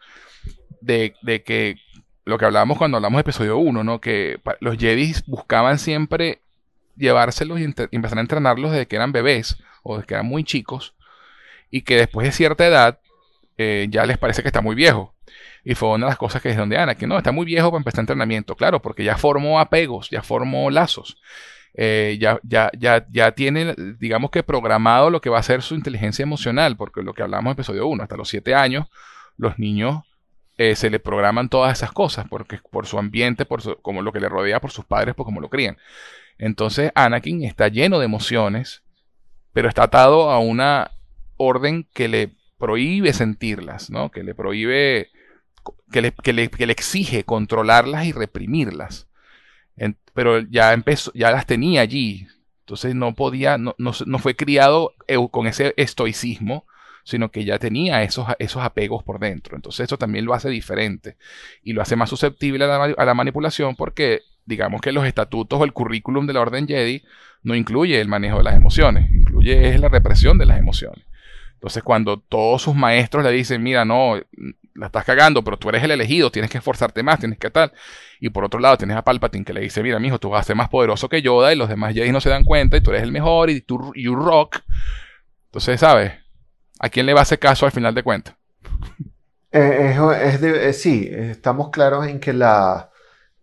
de, 0.81 1.15
de 1.23 1.41
que 1.41 1.77
lo 2.25 2.37
que 2.37 2.45
hablábamos 2.45 2.77
cuando 2.77 2.97
hablamos 2.97 3.17
de 3.17 3.21
episodio 3.21 3.57
1, 3.57 3.83
¿no? 3.83 3.99
Que 3.99 4.39
los 4.59 4.77
Jedi 4.77 5.15
buscaban 5.25 5.79
siempre 5.79 6.41
llevárselos 6.95 7.59
y, 7.59 7.63
empezar 7.63 8.17
a 8.17 8.21
entrenarlos 8.21 8.71
desde 8.71 8.85
que 8.85 8.95
eran 8.95 9.11
bebés 9.11 9.57
o 9.83 10.01
que 10.01 10.13
eran 10.13 10.25
muy 10.25 10.43
chicos 10.43 10.95
y 11.69 11.81
que 11.81 11.95
después 11.95 12.25
de 12.25 12.31
cierta 12.31 12.65
edad 12.65 12.99
eh, 13.57 13.87
ya 13.89 14.05
les 14.05 14.17
parece 14.17 14.41
que 14.41 14.49
está 14.49 14.61
muy 14.61 14.75
viejo. 14.75 15.13
Y 15.63 15.75
fue 15.75 15.89
una 15.89 16.07
de 16.07 16.11
las 16.11 16.17
cosas 16.17 16.41
que 16.41 16.49
dijeron 16.49 16.69
de 16.69 16.77
Ana, 16.77 16.95
que 16.95 17.07
no, 17.07 17.17
está 17.17 17.31
muy 17.31 17.45
viejo 17.45 17.69
para 17.69 17.79
empezar 17.79 18.01
entrenamiento, 18.01 18.55
claro, 18.55 18.81
porque 18.81 19.03
ya 19.03 19.17
formó 19.17 19.59
apegos, 19.59 20.09
ya 20.09 20.23
formó 20.23 20.71
lazos. 20.71 21.17
Eh, 21.73 22.17
ya, 22.19 22.39
ya, 22.43 22.69
ya, 22.77 23.05
ya 23.09 23.31
tiene, 23.31 23.75
digamos 23.99 24.29
que 24.31 24.43
programado 24.43 25.09
lo 25.09 25.21
que 25.21 25.29
va 25.29 25.39
a 25.39 25.43
ser 25.43 25.61
su 25.61 25.75
inteligencia 25.75 26.23
emocional, 26.23 26.75
porque 26.75 27.01
lo 27.01 27.13
que 27.13 27.21
hablamos 27.21 27.51
en 27.51 27.53
episodio 27.53 27.87
1, 27.87 28.03
hasta 28.03 28.17
los 28.17 28.29
7 28.29 28.55
años, 28.55 28.87
los 29.37 29.57
niños 29.57 30.03
eh, 30.57 30.75
se 30.75 30.89
le 30.89 30.99
programan 30.99 31.49
todas 31.49 31.77
esas 31.77 31.91
cosas, 31.91 32.27
porque 32.29 32.59
por 32.69 32.85
su 32.87 32.99
ambiente, 32.99 33.45
por 33.45 33.81
como 33.81 34.01
lo 34.01 34.11
que 34.11 34.19
le 34.19 34.29
rodea, 34.29 34.59
por 34.59 34.71
sus 34.71 34.85
padres, 34.85 35.15
por 35.15 35.25
cómo 35.25 35.39
lo 35.39 35.49
crían. 35.49 35.77
Entonces 36.37 36.91
Anakin 36.95 37.43
está 37.43 37.67
lleno 37.67 37.99
de 37.99 38.05
emociones, 38.05 38.83
pero 39.53 39.69
está 39.69 39.83
atado 39.83 40.29
a 40.29 40.39
una 40.39 40.91
orden 41.37 41.87
que 41.93 42.07
le 42.07 42.31
prohíbe 42.57 43.13
sentirlas, 43.13 43.89
¿no? 43.89 44.11
Que 44.11 44.23
le 44.23 44.35
prohíbe, 44.35 45.09
que 45.91 46.01
le, 46.01 46.11
que 46.13 46.33
le, 46.33 46.73
exige 46.73 47.23
controlarlas 47.23 48.05
y 48.05 48.11
reprimirlas. 48.11 49.07
pero 50.13 50.39
ya 50.39 50.73
empezó, 50.73 51.11
ya 51.13 51.31
las 51.31 51.45
tenía 51.45 51.81
allí. 51.81 52.27
Entonces 52.61 52.95
no 52.95 53.15
podía, 53.15 53.57
no, 53.57 53.75
no, 53.77 54.19
fue 54.19 54.35
criado 54.35 54.93
con 55.31 55.47
ese 55.47 55.73
estoicismo, 55.75 56.65
sino 57.03 57.31
que 57.31 57.43
ya 57.43 57.57
tenía 57.57 58.03
esos, 58.03 58.27
esos 58.39 58.63
apegos 58.63 59.03
por 59.03 59.19
dentro. 59.19 59.55
Entonces 59.55 59.85
eso 59.85 59.97
también 59.97 60.25
lo 60.25 60.33
hace 60.33 60.49
diferente 60.49 61.17
y 61.63 61.73
lo 61.73 61.81
hace 61.81 61.95
más 61.95 62.09
susceptible 62.09 62.63
a 62.65 63.05
la 63.05 63.13
manipulación 63.13 63.75
porque 63.75 64.21
digamos 64.45 64.81
que 64.81 64.91
los 64.91 65.05
estatutos 65.05 65.59
o 65.59 65.63
el 65.63 65.73
currículum 65.73 66.27
de 66.27 66.33
la 66.33 66.41
Orden 66.41 66.67
Jedi 66.67 67.03
no 67.43 67.55
incluye 67.55 67.99
el 67.99 68.07
manejo 68.07 68.37
de 68.37 68.43
las 68.43 68.55
emociones, 68.55 69.09
es 69.49 69.79
la 69.79 69.89
represión 69.89 70.37
de 70.37 70.45
las 70.45 70.59
emociones. 70.59 71.05
Entonces, 71.53 71.83
cuando 71.83 72.19
todos 72.19 72.63
sus 72.63 72.75
maestros 72.75 73.23
le 73.23 73.31
dicen, 73.31 73.61
mira, 73.61 73.85
no, 73.85 74.19
la 74.73 74.87
estás 74.87 75.05
cagando, 75.05 75.43
pero 75.43 75.57
tú 75.57 75.69
eres 75.69 75.83
el 75.83 75.91
elegido, 75.91 76.31
tienes 76.31 76.49
que 76.49 76.57
esforzarte 76.57 77.03
más, 77.03 77.19
tienes 77.19 77.37
que 77.37 77.49
tal. 77.51 77.71
Y 78.19 78.29
por 78.29 78.43
otro 78.43 78.59
lado, 78.59 78.77
tienes 78.77 78.97
a 78.97 79.03
Palpatine 79.03 79.45
que 79.45 79.53
le 79.53 79.61
dice, 79.61 79.83
mira, 79.83 79.99
mijo, 79.99 80.19
tú 80.19 80.29
vas 80.29 80.41
a 80.41 80.47
ser 80.47 80.55
más 80.55 80.69
poderoso 80.69 81.09
que 81.09 81.21
Yoda 81.21 81.53
y 81.53 81.55
los 81.55 81.69
demás 81.69 81.93
Jedi 81.93 82.11
no 82.11 82.21
se 82.21 82.29
dan 82.29 82.43
cuenta 82.43 82.77
y 82.77 82.81
tú 82.81 82.91
eres 82.91 83.03
el 83.03 83.11
mejor 83.11 83.49
y 83.49 83.61
tú, 83.61 83.91
you 83.95 84.15
rock. 84.15 84.59
Entonces, 85.45 85.79
¿sabes? 85.79 86.13
¿A 86.79 86.89
quién 86.89 87.05
le 87.05 87.13
va 87.13 87.19
a 87.19 87.23
hacer 87.23 87.39
caso 87.39 87.65
al 87.65 87.71
final 87.71 87.93
de 87.93 88.03
cuentas? 88.03 88.35
Eh, 89.51 89.95
eh, 90.41 90.73
sí, 90.73 91.09
estamos 91.11 91.69
claros 91.71 92.07
en 92.07 92.19
que 92.19 92.33
la, 92.33 92.90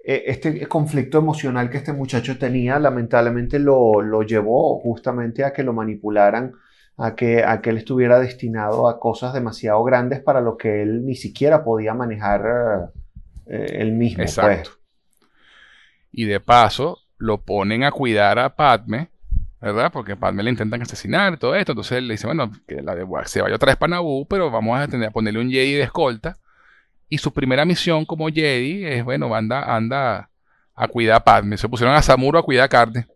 este 0.08 0.66
conflicto 0.66 1.18
emocional 1.18 1.68
que 1.68 1.76
este 1.76 1.92
muchacho 1.92 2.38
tenía, 2.38 2.78
lamentablemente 2.78 3.58
lo, 3.58 4.00
lo 4.00 4.22
llevó 4.22 4.80
justamente 4.80 5.44
a 5.44 5.52
que 5.52 5.62
lo 5.62 5.74
manipularan, 5.74 6.54
a 6.96 7.14
que, 7.14 7.44
a 7.44 7.60
que 7.60 7.68
él 7.68 7.76
estuviera 7.76 8.18
destinado 8.18 8.88
a 8.88 8.98
cosas 8.98 9.34
demasiado 9.34 9.84
grandes 9.84 10.20
para 10.20 10.40
lo 10.40 10.56
que 10.56 10.80
él 10.80 11.04
ni 11.04 11.14
siquiera 11.14 11.62
podía 11.62 11.92
manejar 11.92 12.90
eh, 13.46 13.66
él 13.80 13.92
mismo. 13.92 14.24
Pues. 14.24 14.38
Exacto. 14.38 14.70
Y 16.10 16.24
de 16.24 16.40
paso, 16.40 16.98
lo 17.18 17.42
ponen 17.42 17.84
a 17.84 17.92
cuidar 17.92 18.38
a 18.38 18.56
Padme, 18.56 19.10
¿verdad? 19.60 19.92
Porque 19.92 20.16
Padme 20.16 20.42
le 20.42 20.50
intentan 20.50 20.80
asesinar 20.80 21.34
y 21.34 21.36
todo 21.36 21.54
esto. 21.54 21.72
Entonces 21.72 21.98
él 21.98 22.08
le 22.08 22.14
dice, 22.14 22.26
bueno, 22.26 22.50
que 22.66 22.80
la 22.80 22.96
se 23.26 23.42
vaya 23.42 23.56
otra 23.56 23.72
vez 23.72 23.76
para 23.76 23.90
Naboo, 23.90 24.26
pero 24.26 24.50
vamos 24.50 24.78
a, 24.78 24.88
tener, 24.88 25.08
a 25.10 25.12
ponerle 25.12 25.40
un 25.40 25.50
Jedi 25.50 25.74
de 25.74 25.82
escolta 25.82 26.38
y 27.08 27.18
su 27.18 27.32
primera 27.32 27.64
misión 27.64 28.04
como 28.04 28.28
Jedi 28.28 28.84
es, 28.84 29.04
bueno, 29.04 29.34
anda, 29.34 29.74
anda 29.74 30.30
a 30.74 30.88
cuidar 30.88 31.16
a 31.16 31.24
Padme. 31.24 31.56
Se 31.56 31.68
pusieron 31.68 31.94
a 31.94 32.02
Samuro 32.02 32.38
a 32.38 32.42
cuidar 32.42 32.68
carne. 32.68 33.06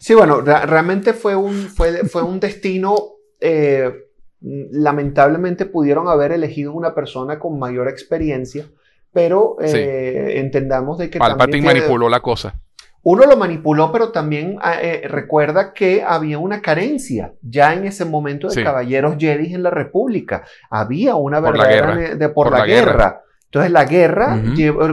Sí, 0.00 0.14
bueno, 0.14 0.40
realmente 0.40 1.12
fue 1.12 1.34
un, 1.34 1.54
fue, 1.54 2.04
fue 2.06 2.22
un 2.22 2.40
destino. 2.40 2.96
Eh, 3.40 3.92
lamentablemente 4.40 5.66
pudieron 5.66 6.08
haber 6.08 6.32
elegido 6.32 6.72
una 6.72 6.94
persona 6.94 7.38
con 7.38 7.58
mayor 7.58 7.88
experiencia, 7.88 8.66
pero 9.12 9.56
eh, 9.60 10.34
entendamos 10.36 10.98
de 10.98 11.10
que. 11.10 11.18
Palpatine 11.18 11.66
manipuló 11.66 12.08
la 12.08 12.20
cosa 12.20 12.60
uno 13.04 13.26
lo 13.26 13.36
manipuló, 13.36 13.92
pero 13.92 14.10
también 14.10 14.56
ah, 14.62 14.80
eh, 14.80 15.06
recuerda 15.08 15.74
que 15.74 16.02
había 16.02 16.38
una 16.38 16.62
carencia 16.62 17.34
ya 17.42 17.74
en 17.74 17.84
ese 17.84 18.06
momento 18.06 18.48
de 18.48 18.64
caballeros 18.64 19.16
Jedi 19.18 19.54
en 19.54 19.62
la 19.62 19.70
República. 19.70 20.44
Había 20.70 21.14
una 21.14 21.38
verdadera 21.38 22.16
de 22.16 22.28
por, 22.30 22.50
la, 22.50 22.64
guerra. 22.64 23.20
Entonces 23.44 23.70
la 23.70 23.84
guerra 23.84 24.42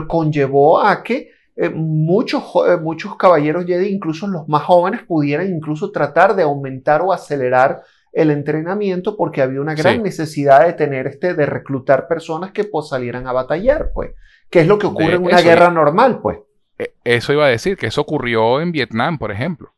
conllevó 0.06 0.82
a 0.82 1.02
que 1.02 1.30
eh, 1.56 1.70
muchos, 1.70 2.42
eh, 2.68 2.76
muchos 2.76 3.16
caballeros 3.16 3.64
Jedi, 3.64 3.88
incluso 3.88 4.26
los 4.26 4.46
más 4.46 4.62
jóvenes, 4.62 5.02
pudieran 5.02 5.48
incluso 5.48 5.90
tratar 5.90 6.36
de 6.36 6.42
aumentar 6.42 7.00
o 7.00 7.14
acelerar 7.14 7.82
el 8.12 8.30
entrenamiento 8.30 9.16
porque 9.16 9.40
había 9.40 9.62
una 9.62 9.74
gran 9.74 10.02
necesidad 10.02 10.66
de 10.66 10.74
tener 10.74 11.06
este, 11.06 11.32
de 11.32 11.46
reclutar 11.46 12.08
personas 12.08 12.52
que 12.52 12.64
pues, 12.64 12.88
salieran 12.88 13.26
a 13.26 13.32
batallar, 13.32 13.90
pues. 13.94 14.10
¿Qué 14.50 14.60
es 14.60 14.66
lo 14.66 14.78
que 14.78 14.86
ocurre 14.86 15.14
en 15.14 15.24
una 15.24 15.40
guerra 15.40 15.70
normal, 15.70 16.20
pues? 16.20 16.40
E, 16.82 16.94
eso 17.04 17.32
iba 17.32 17.46
a 17.46 17.48
decir, 17.48 17.76
que 17.76 17.86
eso 17.86 18.00
ocurrió 18.00 18.60
en 18.60 18.72
Vietnam, 18.72 19.18
por 19.18 19.32
ejemplo. 19.32 19.72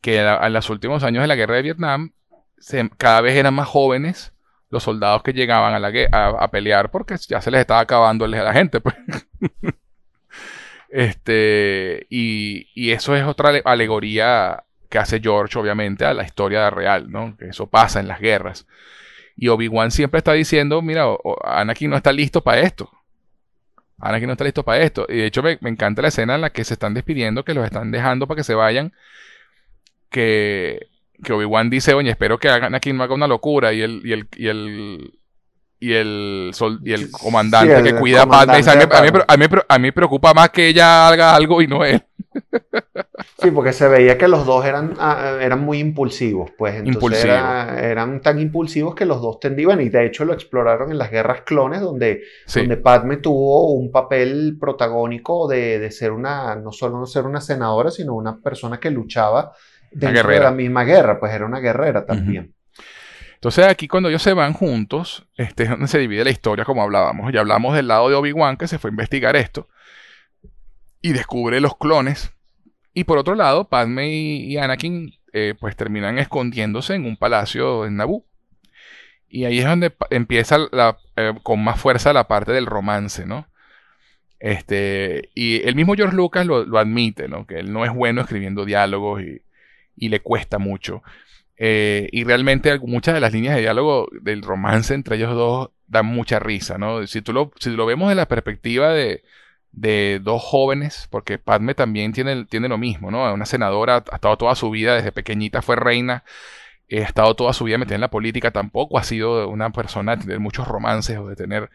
Que 0.00 0.20
en 0.20 0.52
los 0.52 0.68
últimos 0.70 1.02
años 1.02 1.22
de 1.22 1.28
la 1.28 1.36
guerra 1.36 1.56
de 1.56 1.62
Vietnam, 1.62 2.12
cada 2.98 3.20
vez 3.20 3.36
eran 3.36 3.54
más 3.54 3.68
jóvenes 3.68 4.32
los 4.70 4.82
soldados 4.82 5.22
que 5.22 5.32
llegaban 5.32 5.72
a, 5.74 5.78
la, 5.78 5.92
a, 6.12 6.50
pelear 6.50 6.90
porque 6.90 7.16
ya 7.28 7.40
se 7.40 7.50
les 7.50 7.60
estaba 7.60 7.80
acabando 7.80 8.24
a 8.24 8.28
la 8.28 8.52
gente. 8.52 8.80
Pues. 8.80 8.96
este, 10.88 12.06
y, 12.10 12.68
y, 12.74 12.90
eso 12.90 13.14
es 13.14 13.24
otra 13.24 13.52
alegoría 13.64 14.64
que 14.90 14.98
hace 14.98 15.20
George, 15.20 15.58
obviamente, 15.58 16.04
a 16.04 16.12
la 16.12 16.24
historia 16.24 16.70
real, 16.70 17.10
¿no? 17.10 17.36
Que 17.36 17.46
eso 17.48 17.68
pasa 17.68 18.00
en 18.00 18.08
las 18.08 18.20
guerras. 18.20 18.66
Y 19.36 19.48
Obi-Wan 19.48 19.90
siempre 19.90 20.18
está 20.18 20.32
diciendo, 20.32 20.82
mira, 20.82 21.06
Anakin 21.44 21.90
no 21.90 21.96
está 21.96 22.12
listo 22.12 22.42
para 22.42 22.60
esto. 22.60 22.90
Anakin 23.98 24.26
no 24.26 24.32
está 24.32 24.44
listo 24.44 24.64
para 24.64 24.82
esto. 24.82 25.06
Y 25.08 25.16
de 25.16 25.26
hecho 25.26 25.42
me, 25.42 25.58
encanta 25.62 26.02
la 26.02 26.08
escena 26.08 26.34
en 26.34 26.40
la 26.40 26.50
que 26.50 26.64
se 26.64 26.74
están 26.74 26.94
despidiendo, 26.94 27.44
que 27.44 27.54
los 27.54 27.64
están 27.64 27.90
dejando 27.90 28.26
para 28.26 28.36
que 28.36 28.44
se 28.44 28.54
vayan. 28.54 28.92
Que, 30.10 30.88
que 31.22 31.32
Obi-Wan 31.32 31.70
dice, 31.70 31.94
oye, 31.94 32.10
espero 32.10 32.38
que 32.38 32.48
Anakin 32.48 32.96
no 32.96 33.04
haga 33.04 33.14
una 33.14 33.28
locura. 33.28 33.72
Y 33.72 33.82
el, 33.82 34.02
y 34.04 34.12
el, 34.12 34.28
y 34.36 34.48
el, 34.48 35.18
y 35.80 35.92
el, 35.92 36.52
y 36.82 36.92
el 36.92 37.10
comandante 37.10 37.82
que 37.82 37.94
cuida 37.94 38.22
a 38.22 38.26
Padme. 38.26 38.54
A 38.54 39.06
mí, 39.36 39.46
a, 39.68 39.78
mí, 39.78 39.82
me 39.82 39.92
preocupa 39.92 40.32
más 40.32 40.50
que 40.50 40.68
ella 40.68 41.08
haga 41.08 41.34
algo 41.34 41.60
y 41.62 41.66
no 41.66 41.84
él. 41.84 42.02
Sí, 43.38 43.50
porque 43.50 43.72
se 43.72 43.88
veía 43.88 44.16
que 44.16 44.28
los 44.28 44.46
dos 44.46 44.64
eran, 44.64 44.94
ah, 44.98 45.36
eran 45.40 45.60
muy 45.60 45.78
impulsivos, 45.78 46.50
pues 46.56 46.76
entonces 46.76 47.24
eran 47.24 48.20
tan 48.20 48.38
impulsivos 48.38 48.94
que 48.94 49.04
los 49.04 49.20
dos 49.20 49.38
tendían 49.40 49.80
y 49.80 49.88
de 49.88 50.06
hecho 50.06 50.24
lo 50.24 50.32
exploraron 50.32 50.90
en 50.90 50.98
las 50.98 51.10
guerras 51.10 51.42
clones 51.42 51.80
donde, 51.80 52.22
donde 52.54 52.76
Padme 52.76 53.18
tuvo 53.18 53.72
un 53.74 53.90
papel 53.90 54.56
protagónico 54.58 55.48
de, 55.48 55.90
ser 55.90 56.12
una, 56.12 56.56
no 56.56 56.72
solo 56.72 57.06
ser 57.06 57.26
una 57.26 57.40
senadora, 57.40 57.90
sino 57.90 58.14
una 58.14 58.38
persona 58.38 58.78
que 58.78 58.90
luchaba 58.90 59.52
dentro 59.90 60.28
de 60.28 60.40
la 60.40 60.50
misma 60.50 60.84
guerra, 60.84 61.18
pues 61.20 61.32
era 61.32 61.44
una 61.44 61.60
guerrera 61.60 62.06
también. 62.06 62.54
Entonces 63.34 63.66
aquí 63.66 63.88
cuando 63.88 64.08
ellos 64.08 64.22
se 64.22 64.32
van 64.32 64.54
juntos, 64.54 65.28
este 65.36 65.64
es 65.64 65.70
donde 65.70 65.86
se 65.86 65.98
divide 65.98 66.24
la 66.24 66.30
historia 66.30 66.64
como 66.64 66.82
hablábamos. 66.82 67.30
Ya 67.32 67.40
hablamos 67.40 67.74
del 67.74 67.88
lado 67.88 68.08
de 68.08 68.14
Obi-Wan 68.14 68.56
que 68.56 68.68
se 68.68 68.78
fue 68.78 68.88
a 68.88 68.92
investigar 68.92 69.36
esto 69.36 69.68
y 71.04 71.12
descubre 71.12 71.60
los 71.60 71.76
clones. 71.76 72.32
Y 72.94 73.04
por 73.04 73.18
otro 73.18 73.34
lado, 73.34 73.68
Padme 73.68 74.08
y, 74.08 74.56
Anakin 74.56 75.12
eh, 75.34 75.54
pues 75.60 75.76
terminan 75.76 76.18
escondiéndose 76.18 76.94
en 76.94 77.04
un 77.04 77.18
palacio 77.18 77.84
en 77.84 77.96
Naboo. 77.96 78.24
Y 79.28 79.44
ahí 79.44 79.58
es 79.58 79.66
donde 79.66 79.94
empieza 80.08 80.56
eh, 81.16 81.34
con 81.42 81.62
más 81.62 81.78
fuerza 81.78 82.14
la 82.14 82.26
parte 82.26 82.52
del 82.52 82.64
romance, 82.64 83.26
¿no? 83.26 83.46
Este, 84.40 85.28
y 85.34 85.60
el 85.68 85.74
mismo 85.74 85.92
George 85.94 86.16
Lucas 86.16 86.46
lo, 86.46 86.78
admite, 86.78 87.28
¿no? 87.28 87.46
Que 87.46 87.58
él 87.58 87.70
no 87.70 87.84
es 87.84 87.92
bueno 87.92 88.22
escribiendo 88.22 88.64
diálogos 88.64 89.20
y, 89.20 89.42
y 89.96 90.08
le 90.08 90.20
cuesta 90.20 90.58
mucho. 90.58 91.02
Eh, 91.58 92.08
y 92.12 92.24
realmente 92.24 92.78
muchas 92.78 93.12
de 93.12 93.20
las 93.20 93.34
líneas 93.34 93.56
de 93.56 93.60
diálogo 93.60 94.08
del 94.22 94.40
romance 94.40 94.94
entre 94.94 95.16
ellos 95.16 95.34
dos 95.34 95.68
dan 95.86 96.06
mucha 96.06 96.38
risa, 96.38 96.78
¿no? 96.78 97.06
Si, 97.06 97.20
tú 97.20 97.34
lo, 97.34 97.52
si 97.58 97.68
lo 97.68 97.84
vemos 97.84 98.08
de 98.08 98.14
la 98.14 98.26
perspectiva 98.26 98.94
de, 98.94 99.22
de 99.76 100.20
dos 100.22 100.42
jóvenes, 100.42 101.08
porque 101.10 101.38
Padme 101.38 101.74
también 101.74 102.12
tiene, 102.12 102.44
tiene 102.46 102.68
lo 102.68 102.78
mismo, 102.78 103.10
¿no? 103.10 103.32
Una 103.32 103.46
senadora, 103.46 104.04
ha 104.10 104.14
estado 104.16 104.36
toda 104.36 104.54
su 104.54 104.70
vida, 104.70 104.94
desde 104.94 105.12
pequeñita 105.12 105.62
fue 105.62 105.76
reina, 105.76 106.24
ha 106.90 106.94
estado 106.96 107.34
toda 107.34 107.52
su 107.52 107.64
vida 107.64 107.78
metida 107.78 107.96
en 107.96 108.00
la 108.02 108.10
política, 108.10 108.50
tampoco 108.50 108.98
ha 108.98 109.04
sido 109.04 109.48
una 109.48 109.70
persona 109.70 110.16
de 110.16 110.22
tener 110.22 110.40
muchos 110.40 110.68
romances 110.68 111.18
o 111.18 111.26
de 111.26 111.36
tener, 111.36 111.70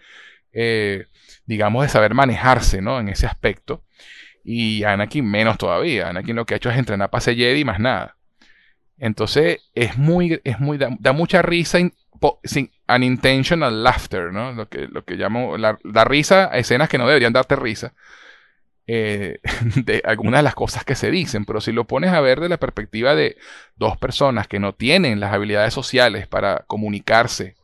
eh, 0.53 1.07
digamos, 1.45 1.83
de 1.83 1.89
saber 1.89 2.13
manejarse, 2.13 2.81
¿no? 2.81 2.99
En 2.99 3.09
ese 3.09 3.25
aspecto. 3.27 3.83
Y 4.43 4.83
Anakin 4.83 5.25
menos 5.29 5.57
todavía. 5.57 6.09
Anakin 6.09 6.35
lo 6.35 6.45
que 6.45 6.53
ha 6.55 6.57
hecho 6.57 6.69
es 6.69 6.77
entrenar 6.77 7.09
para 7.09 7.21
ser 7.21 7.35
Jedi 7.35 7.61
y 7.61 7.65
más 7.65 7.79
nada. 7.79 8.15
Entonces 8.97 9.61
es 9.75 9.97
muy, 9.97 10.41
es 10.43 10.59
muy, 10.59 10.77
da, 10.77 11.13
mucha 11.13 11.41
risa, 11.41 11.79
sin 12.43 12.71
unintentional 12.87 13.83
laughter, 13.83 14.31
¿no? 14.31 14.51
Lo 14.53 14.67
que, 14.69 14.87
lo 14.87 15.05
que 15.05 15.15
llamo, 15.15 15.57
la, 15.57 15.77
da 15.83 16.03
risa 16.03 16.49
a 16.51 16.57
escenas 16.57 16.89
que 16.89 16.97
no 16.97 17.07
deberían 17.07 17.33
darte 17.33 17.55
risa. 17.55 17.93
Eh, 18.91 19.39
de 19.85 20.01
algunas 20.03 20.39
de 20.39 20.43
las 20.43 20.55
cosas 20.55 20.83
que 20.83 20.95
se 20.95 21.11
dicen, 21.11 21.45
pero 21.45 21.61
si 21.61 21.71
lo 21.71 21.85
pones 21.85 22.11
a 22.11 22.21
ver 22.21 22.39
de 22.39 22.49
la 22.49 22.57
perspectiva 22.57 23.13
de 23.13 23.37
dos 23.75 23.97
personas 23.97 24.47
que 24.47 24.59
no 24.59 24.73
tienen 24.73 25.19
las 25.19 25.31
habilidades 25.31 25.75
sociales 25.75 26.27
para 26.27 26.63
comunicarse 26.65 27.55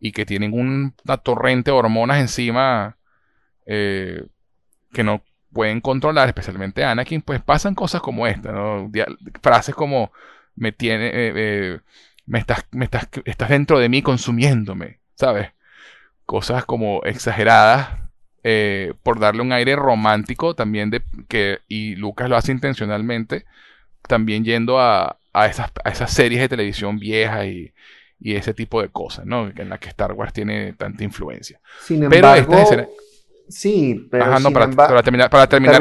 y 0.00 0.10
que 0.10 0.26
tienen 0.26 0.52
una 0.52 1.16
torrente 1.18 1.70
de 1.70 1.76
hormonas 1.76 2.18
encima 2.18 2.96
eh, 3.66 4.24
que 4.92 5.04
no 5.04 5.22
pueden 5.52 5.80
controlar, 5.80 6.26
especialmente 6.28 6.84
Anakin, 6.84 7.22
pues 7.22 7.40
pasan 7.40 7.76
cosas 7.76 8.00
como 8.02 8.26
esta, 8.26 8.50
¿no? 8.50 8.90
frases 9.40 9.76
como 9.76 10.12
me 10.56 10.72
tiene, 10.72 11.10
eh, 11.12 11.80
me, 12.28 12.38
estás, 12.38 12.66
me 12.72 12.84
estás, 12.84 13.08
estás 13.24 13.48
dentro 13.48 13.78
de 13.78 13.88
mí 13.88 14.02
consumiéndome, 14.02 15.00
¿sabes? 15.14 15.48
Cosas 16.26 16.64
como 16.64 17.02
exageradas 17.04 17.88
eh, 18.44 18.92
por 19.02 19.18
darle 19.18 19.42
un 19.42 19.52
aire 19.52 19.74
romántico 19.76 20.54
también 20.54 20.90
de 20.90 21.02
que, 21.26 21.60
y 21.68 21.96
Lucas 21.96 22.28
lo 22.28 22.36
hace 22.36 22.52
intencionalmente, 22.52 23.46
también 24.06 24.44
yendo 24.44 24.78
a, 24.78 25.18
a, 25.32 25.46
esas, 25.46 25.72
a 25.84 25.90
esas 25.90 26.12
series 26.12 26.40
de 26.42 26.48
televisión 26.48 26.98
viejas 26.98 27.46
y, 27.46 27.72
y 28.20 28.34
ese 28.34 28.52
tipo 28.52 28.82
de 28.82 28.88
cosas, 28.88 29.24
¿no? 29.24 29.50
En 29.56 29.68
las 29.68 29.80
que 29.80 29.88
Star 29.88 30.12
Wars 30.12 30.32
tiene 30.32 30.74
tanta 30.74 31.04
influencia. 31.04 31.60
Sin 31.82 32.02
embargo, 32.04 32.88
Sí, 33.48 34.06
pero 34.10 34.26
para, 34.52 35.02
terminar, 35.02 35.30
para 35.30 35.46
terminar, 35.48 35.80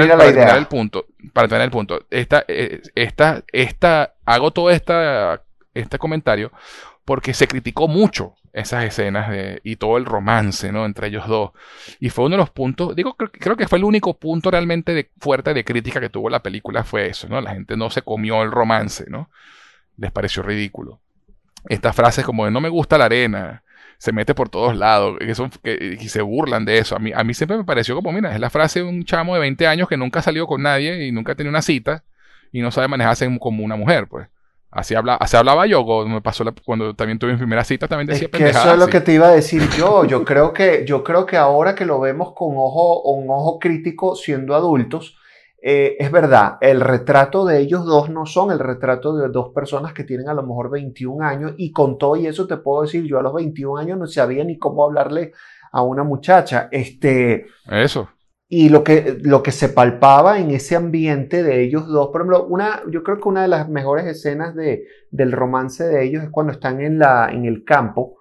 el, 0.57 0.67
punto, 0.67 1.05
para 1.33 1.49
terminar 1.49 1.65
el 1.65 1.71
punto, 1.71 2.05
esta, 2.09 2.45
eh, 2.47 2.81
esta, 2.95 3.43
esta, 3.51 4.13
hago 4.25 4.51
todo 4.51 4.69
esta, 4.69 5.43
este 5.79 5.97
comentario 5.97 6.51
porque 7.05 7.33
se 7.33 7.47
criticó 7.47 7.87
mucho 7.87 8.35
esas 8.51 8.83
escenas 8.83 9.29
y 9.63 9.75
todo 9.77 9.97
el 9.97 10.05
romance, 10.05 10.71
¿no? 10.71 10.85
Entre 10.85 11.07
ellos 11.07 11.27
dos. 11.27 11.51
Y 11.99 12.09
fue 12.09 12.25
uno 12.25 12.33
de 12.33 12.39
los 12.39 12.49
puntos, 12.49 12.95
digo, 12.95 13.15
creo, 13.15 13.55
que 13.55 13.67
fue 13.67 13.77
el 13.77 13.85
único 13.85 14.17
punto 14.17 14.51
realmente 14.51 14.93
de, 14.93 15.09
fuerte 15.19 15.53
de 15.53 15.63
crítica 15.63 16.01
que 16.01 16.09
tuvo 16.09 16.29
la 16.29 16.43
película 16.43 16.83
fue 16.83 17.07
eso, 17.07 17.29
¿no? 17.29 17.39
La 17.39 17.53
gente 17.53 17.77
no 17.77 17.89
se 17.89 18.01
comió 18.01 18.43
el 18.43 18.51
romance, 18.51 19.05
¿no? 19.09 19.29
Les 19.95 20.11
pareció 20.11 20.43
ridículo. 20.43 20.99
Estas 21.69 21.95
frases 21.95 22.25
como 22.25 22.45
de 22.45 22.51
no 22.51 22.59
me 22.59 22.69
gusta 22.69 22.97
la 22.97 23.05
arena, 23.05 23.63
se 23.99 24.11
mete 24.11 24.35
por 24.35 24.49
todos 24.49 24.75
lados 24.75 25.17
y 25.21 26.09
se 26.09 26.21
burlan 26.21 26.65
de 26.65 26.79
eso. 26.79 26.95
A 26.95 26.99
mí, 26.99 27.11
a 27.15 27.23
mí 27.23 27.33
siempre 27.33 27.57
me 27.57 27.63
pareció 27.63 27.95
como, 27.95 28.11
mira, 28.11 28.33
es 28.33 28.39
la 28.39 28.49
frase 28.49 28.79
de 28.79 28.85
un 28.85 29.05
chamo 29.05 29.33
de 29.33 29.39
20 29.39 29.65
años 29.65 29.87
que 29.87 29.97
nunca 29.97 30.19
ha 30.19 30.23
salido 30.23 30.45
con 30.45 30.61
nadie 30.61 31.07
y 31.07 31.11
nunca 31.11 31.31
ha 31.31 31.35
tenido 31.35 31.51
una 31.51 31.61
cita 31.61 32.03
y 32.51 32.61
no 32.61 32.71
sabe 32.71 32.87
manejarse 32.87 33.27
como 33.39 33.63
una 33.63 33.75
mujer, 33.75 34.07
pues. 34.07 34.27
Así, 34.69 34.95
habla, 34.95 35.15
así 35.15 35.37
hablaba 35.37 35.65
yo 35.65 35.83
me 36.07 36.21
pasó 36.21 36.43
cuando 36.65 36.93
también 36.93 37.17
tuve 37.17 37.31
mi 37.31 37.37
primera 37.37 37.63
cita, 37.63 37.87
también 37.87 38.07
decía 38.07 38.27
es 38.31 38.37
que 38.37 38.49
Eso 38.49 38.73
es 38.73 38.77
lo 38.77 38.87
que 38.87 38.99
te 38.99 39.13
iba 39.13 39.27
a 39.27 39.31
decir 39.31 39.63
yo. 39.77 40.03
Yo 40.05 40.25
creo 40.25 40.51
que, 40.51 40.83
yo 40.85 41.03
creo 41.03 41.25
que 41.25 41.37
ahora 41.37 41.73
que 41.73 41.85
lo 41.85 41.99
vemos 41.99 42.33
con 42.33 42.53
ojo, 42.57 43.01
un 43.03 43.29
ojo 43.29 43.59
crítico 43.59 44.15
siendo 44.15 44.55
adultos, 44.55 45.17
eh, 45.61 45.95
es 45.99 46.11
verdad, 46.11 46.57
el 46.61 46.81
retrato 46.81 47.45
de 47.45 47.59
ellos 47.59 47.85
dos 47.85 48.09
no 48.09 48.25
son 48.25 48.51
el 48.51 48.59
retrato 48.59 49.15
de 49.15 49.29
dos 49.29 49.53
personas 49.53 49.93
que 49.93 50.03
tienen 50.03 50.29
a 50.29 50.33
lo 50.33 50.43
mejor 50.43 50.69
21 50.69 51.25
años 51.25 51.53
y 51.57 51.71
con 51.71 51.97
todo 51.97 52.15
y 52.15 52.27
eso 52.27 52.45
te 52.45 52.57
puedo 52.57 52.83
decir, 52.83 53.05
yo 53.05 53.19
a 53.19 53.23
los 53.23 53.33
21 53.33 53.77
años 53.77 53.97
no 53.97 54.05
sabía 54.05 54.43
ni 54.43 54.57
cómo 54.57 54.83
hablarle 54.83 55.31
a 55.71 55.81
una 55.81 56.03
muchacha. 56.03 56.67
Este, 56.71 57.47
eso. 57.69 58.09
Y 58.49 58.69
lo 58.69 58.83
que, 58.83 59.17
lo 59.21 59.43
que 59.43 59.51
se 59.51 59.67
palpaba 59.67 60.39
en 60.39 60.51
ese 60.51 60.77
ambiente 60.77 61.43
de 61.43 61.63
ellos 61.63 61.85
dos, 61.87 62.09
por 62.09 62.21
ejemplo, 62.21 62.45
una, 62.45 62.81
yo 62.89 63.03
creo 63.03 63.19
que 63.19 63.27
una 63.27 63.41
de 63.41 63.49
las 63.49 63.67
mejores 63.67 64.05
escenas 64.05 64.55
de, 64.55 64.85
del 65.11 65.33
romance 65.33 65.83
de 65.83 66.05
ellos 66.05 66.23
es 66.23 66.29
cuando 66.29 66.53
están 66.53 66.79
en, 66.79 66.97
la, 66.97 67.29
en 67.29 67.45
el 67.45 67.65
campo, 67.65 68.17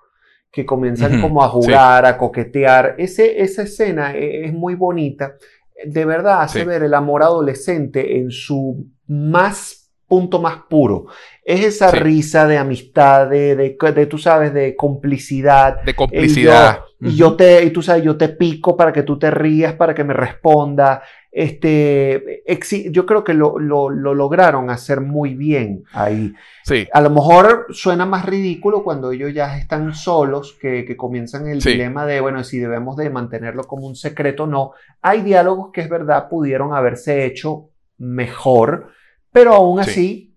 que 0.51 0.67
comienzan 0.67 1.21
como 1.21 1.45
a 1.45 1.49
jugar, 1.49 2.07
a 2.07 2.17
coquetear. 2.17 2.95
Ese, 2.99 3.43
esa 3.43 3.63
escena 3.63 4.17
e, 4.17 4.47
es 4.47 4.53
muy 4.53 4.75
bonita. 4.75 5.37
De 5.85 6.05
verdad 6.05 6.41
hace 6.41 6.65
ver 6.65 6.83
el 6.83 6.95
amor 6.95 7.23
adolescente 7.23 8.19
en 8.19 8.31
su 8.31 8.87
más 9.07 9.86
punto 10.09 10.41
más 10.41 10.59
puro. 10.68 11.07
Es 11.44 11.65
esa 11.65 11.91
risa 11.91 12.47
de 12.47 12.59
amistad, 12.59 13.28
de, 13.28 13.57
de, 13.57 14.07
tú 14.07 14.18
sabes, 14.18 14.52
de 14.52 14.76
complicidad. 14.76 15.83
De 15.83 15.94
complicidad. 15.94 16.81
Y 17.01 17.15
yo, 17.15 17.35
te, 17.35 17.65
y 17.65 17.70
tú 17.70 17.83
sabes, 17.83 18.02
yo 18.02 18.17
te 18.17 18.28
pico 18.31 18.76
para 18.76 18.93
que 18.93 19.02
tú 19.02 19.18
te 19.18 19.31
rías, 19.31 19.75
para 19.75 19.94
que 19.94 20.05
me 20.05 20.15
responda. 20.15 21.02
Este, 21.31 22.43
yo 22.91 23.05
creo 23.05 23.23
que 23.23 23.35
lo, 23.35 23.59
lo, 23.59 23.91
lograron 23.91 24.70
hacer 24.70 25.02
muy 25.02 25.35
bien 25.35 25.85
ahí. 25.93 26.33
Sí. 26.65 26.89
A 26.93 27.01
lo 27.02 27.10
mejor 27.10 27.67
suena 27.70 28.07
más 28.07 28.25
ridículo 28.25 28.83
cuando 28.83 29.12
ellos 29.12 29.35
ya 29.35 29.59
están 29.59 29.93
solos, 29.94 30.57
que, 30.59 30.85
que 30.86 30.97
comienzan 30.97 31.47
el 31.49 31.60
dilema 31.60 32.07
de, 32.07 32.20
bueno, 32.20 32.43
si 32.43 32.59
debemos 32.59 32.97
de 32.97 33.10
mantenerlo 33.10 33.65
como 33.65 33.86
un 33.86 33.97
secreto 33.97 34.44
o 34.44 34.47
no. 34.47 34.73
Hay 35.02 35.20
diálogos 35.20 35.70
que 35.73 35.83
es 35.83 35.91
verdad 35.91 36.28
pudieron 36.31 36.73
haberse 36.73 37.26
hecho 37.26 37.68
mejor, 37.99 38.93
pero 39.37 39.53
aún 39.53 39.79
así 39.79 40.35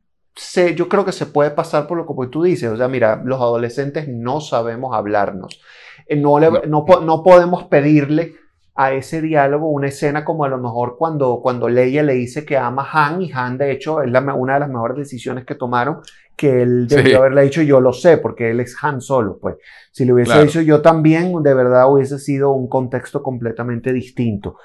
yo 0.76 0.90
creo 0.90 1.06
que 1.06 1.14
se 1.14 1.26
puede 1.26 1.52
pasar 1.52 1.88
por 1.88 1.98
lo 1.98 2.06
que 2.06 2.28
tú 2.30 2.44
dices. 2.44 2.70
O 2.70 2.76
sea, 2.76 2.90
mira, 2.90 3.22
los 3.24 3.40
adolescentes 3.40 4.10
no 4.10 4.42
sabemos 4.42 4.94
hablarnos. 4.94 5.62
Eh, 6.06 6.18
no, 6.18 6.38
no. 6.38 6.86
no 6.86 7.24
podemos 7.24 7.64
pedirle 7.64 8.34
a 8.76 8.92
ese 8.92 9.22
diálogo 9.22 9.70
una 9.70 9.88
escena 9.88 10.26
como 10.26 10.44
a 10.44 10.50
lo 10.50 10.58
mejor 10.58 10.98
cuando, 10.98 11.40
cuando 11.42 11.70
Leia 11.70 12.04
le 12.04 12.14
dice 12.14 12.44
que 12.46 12.58
ama 12.58 12.90
a 12.92 13.08
Han 13.08 13.22
y 13.22 13.32
Han 13.32 13.58
de 13.58 13.72
hecho 13.72 14.02
es 14.02 14.12
la, 14.12 14.22
una 14.34 14.56
de 14.56 14.60
las 14.60 14.70
mejores 14.70 14.98
decisiones 14.98 15.46
que 15.46 15.56
tomaron 15.56 16.00
que 16.36 16.62
él 16.62 16.88
debió 16.88 17.20
haberle 17.20 17.44
dicho 17.44 17.62
yo 17.62 17.82
lo 17.82 17.92
sé 17.92 18.18
porque 18.18 18.52
él 18.52 18.62
es 18.62 18.78
Han 18.82 19.02
solo 19.02 19.38
pues 19.38 19.58
si 19.92 20.06
le 20.06 20.14
hubiese 20.14 20.42
dicho 20.44 20.62
yo 20.62 20.82
también 20.82 21.44
de 21.44 21.54
verdad 21.54 21.92
hubiese 21.92 22.20
sido 22.20 22.52
un 22.52 22.70
contexto 22.70 23.22
completamente 23.22 23.92
distinto 23.92 24.56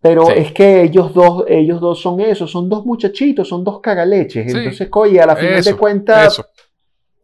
pero 0.00 0.30
es 0.30 0.52
que 0.52 0.82
ellos 0.82 1.12
dos 1.12 1.44
ellos 1.48 1.80
dos 1.80 2.00
son 2.00 2.20
eso 2.20 2.46
son 2.46 2.68
dos 2.68 2.84
muchachitos 2.86 3.48
son 3.48 3.64
dos 3.64 3.80
cagaleches. 3.80 4.52
Entonces 4.54 4.88
oye 4.92 5.20
a 5.20 5.26
la 5.26 5.36
final 5.36 5.62
de 5.62 5.74
cuentas 5.74 6.42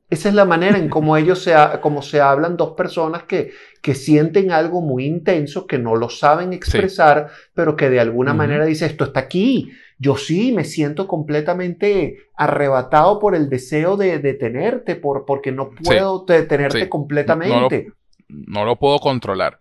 esa 0.09 0.29
es 0.29 0.35
la 0.37 0.45
manera 0.45 0.79
en 0.79 0.89
cómo 0.89 1.17
ellos 1.17 1.43
se, 1.43 1.53
como 1.81 2.01
se 2.01 2.21
hablan 2.21 2.57
dos 2.57 2.75
personas 2.77 3.25
que, 3.25 3.51
que 3.83 3.95
sienten 3.97 4.53
algo 4.53 4.81
muy 4.81 5.05
intenso, 5.05 5.67
que 5.67 5.79
no 5.79 5.97
lo 5.97 6.09
saben 6.09 6.53
expresar, 6.53 7.31
pero 7.55 7.75
que 7.75 7.91
de 7.91 7.99
alguna 7.99 8.33
manera 8.33 8.65
dice, 8.65 8.87
esto 8.87 9.05
está 9.05 9.21
aquí. 9.21 9.73
Yo 9.99 10.17
sí 10.17 10.53
me 10.53 10.63
siento 10.63 11.09
completamente 11.09 12.19
arrebatado 12.37 13.19
por 13.19 13.35
el 13.35 13.49
deseo 13.49 13.97
de, 13.97 14.21
de 14.21 14.35
tenerte, 14.35 14.95
por, 14.95 15.25
porque 15.25 15.51
no 15.51 15.71
puedo 15.71 16.25
tenerte 16.25 16.89
completamente. 16.89 17.93
no 18.29 18.65
lo 18.65 18.77
puedo 18.77 19.01
controlar. 19.01 19.59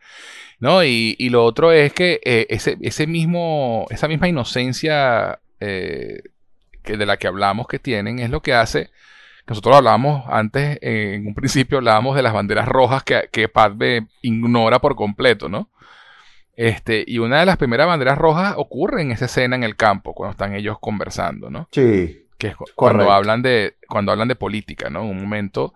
¿No? 0.65 0.83
Y, 0.83 1.29
lo 1.29 1.45
otro 1.45 1.71
es 1.71 1.93
que 1.93 2.19
eh, 2.25 2.47
ese, 2.49 2.75
ese, 2.81 3.05
mismo, 3.05 3.85
esa 3.91 4.07
misma 4.07 4.27
inocencia 4.27 5.37
eh, 5.59 6.23
que 6.81 6.97
de 6.97 7.05
la 7.05 7.17
que 7.17 7.27
hablamos 7.27 7.67
que 7.67 7.77
tienen 7.77 8.17
es 8.17 8.31
lo 8.31 8.41
que 8.41 8.55
hace. 8.55 8.89
Nosotros 9.45 9.75
hablábamos 9.75 10.25
antes, 10.27 10.79
en 10.81 11.27
un 11.27 11.35
principio 11.35 11.77
hablábamos 11.77 12.15
de 12.15 12.23
las 12.23 12.33
banderas 12.33 12.67
rojas 12.67 13.03
que, 13.03 13.29
que 13.31 13.47
Padme 13.47 14.07
ignora 14.23 14.79
por 14.79 14.95
completo, 14.95 15.49
¿no? 15.49 15.69
Este, 16.55 17.03
y 17.05 17.19
una 17.19 17.41
de 17.41 17.45
las 17.45 17.57
primeras 17.57 17.85
banderas 17.85 18.17
rojas 18.17 18.55
ocurre 18.57 19.03
en 19.03 19.11
esa 19.11 19.25
escena 19.25 19.55
en 19.55 19.63
el 19.63 19.75
campo, 19.75 20.15
cuando 20.15 20.31
están 20.31 20.55
ellos 20.55 20.79
conversando, 20.79 21.51
¿no? 21.51 21.69
Sí. 21.71 22.25
Que 22.39 22.47
es 22.47 22.55
cuando 22.73 23.11
hablan 23.11 23.43
de, 23.43 23.75
cuando 23.87 24.11
hablan 24.11 24.29
de 24.29 24.35
política, 24.35 24.89
¿no? 24.89 25.05
Un 25.05 25.21
momento 25.21 25.75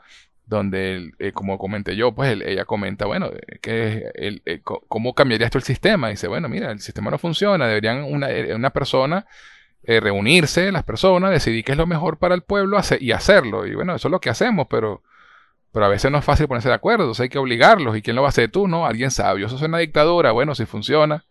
donde, 0.50 1.12
eh, 1.20 1.32
como 1.32 1.60
comenté 1.60 1.96
yo, 1.96 2.12
pues 2.12 2.36
ella 2.44 2.66
comenta, 2.66 3.06
bueno, 3.06 3.28
eh, 3.28 3.60
que 3.62 4.10
eh, 4.16 4.62
¿cómo 4.64 5.14
cambiaría 5.14 5.46
esto 5.46 5.60
el 5.60 5.64
sistema? 5.64 6.10
dice, 6.10 6.28
bueno, 6.28 6.50
mira, 6.50 6.72
el 6.72 6.80
sistema 6.80 7.12
no 7.12 7.20
funciona, 7.20 7.68
deberían 7.68 8.04
una, 8.04 8.30
una 8.56 8.72
persona 8.72 9.26
reunirse, 9.82 10.72
las 10.72 10.84
personas, 10.84 11.32
decidir 11.32 11.64
qué 11.64 11.72
es 11.72 11.78
lo 11.78 11.88
mejor 11.88 12.18
para 12.18 12.36
el 12.36 12.44
pueblo 12.44 12.80
y 13.00 13.12
hacerlo. 13.12 13.66
Y 13.66 13.74
bueno, 13.74 13.96
eso 13.96 14.08
es 14.08 14.12
lo 14.12 14.20
que 14.20 14.30
hacemos, 14.30 14.68
pero 14.70 15.02
pero 15.72 15.86
a 15.86 15.90
veces 15.90 16.12
no 16.12 16.18
es 16.18 16.26
fácil 16.26 16.48
ponerse 16.48 16.70
de 16.70 16.76
acuerdo, 16.76 17.12
hay 17.18 17.30
que 17.30 17.38
obligarlos. 17.38 17.96
¿Y 17.96 18.02
quién 18.02 18.16
lo 18.16 18.24
va 18.24 18.28
a 18.28 18.30
hacer 18.30 18.52
tú? 18.52 18.68
No, 18.68 18.86
alguien 18.86 19.12
sabio. 19.12 19.48
Eso 19.48 19.56
es 19.56 19.62
una 19.62 19.78
dictadura, 19.80 20.32
bueno, 20.32 20.54
si 20.54 20.66
funciona. 20.66 21.26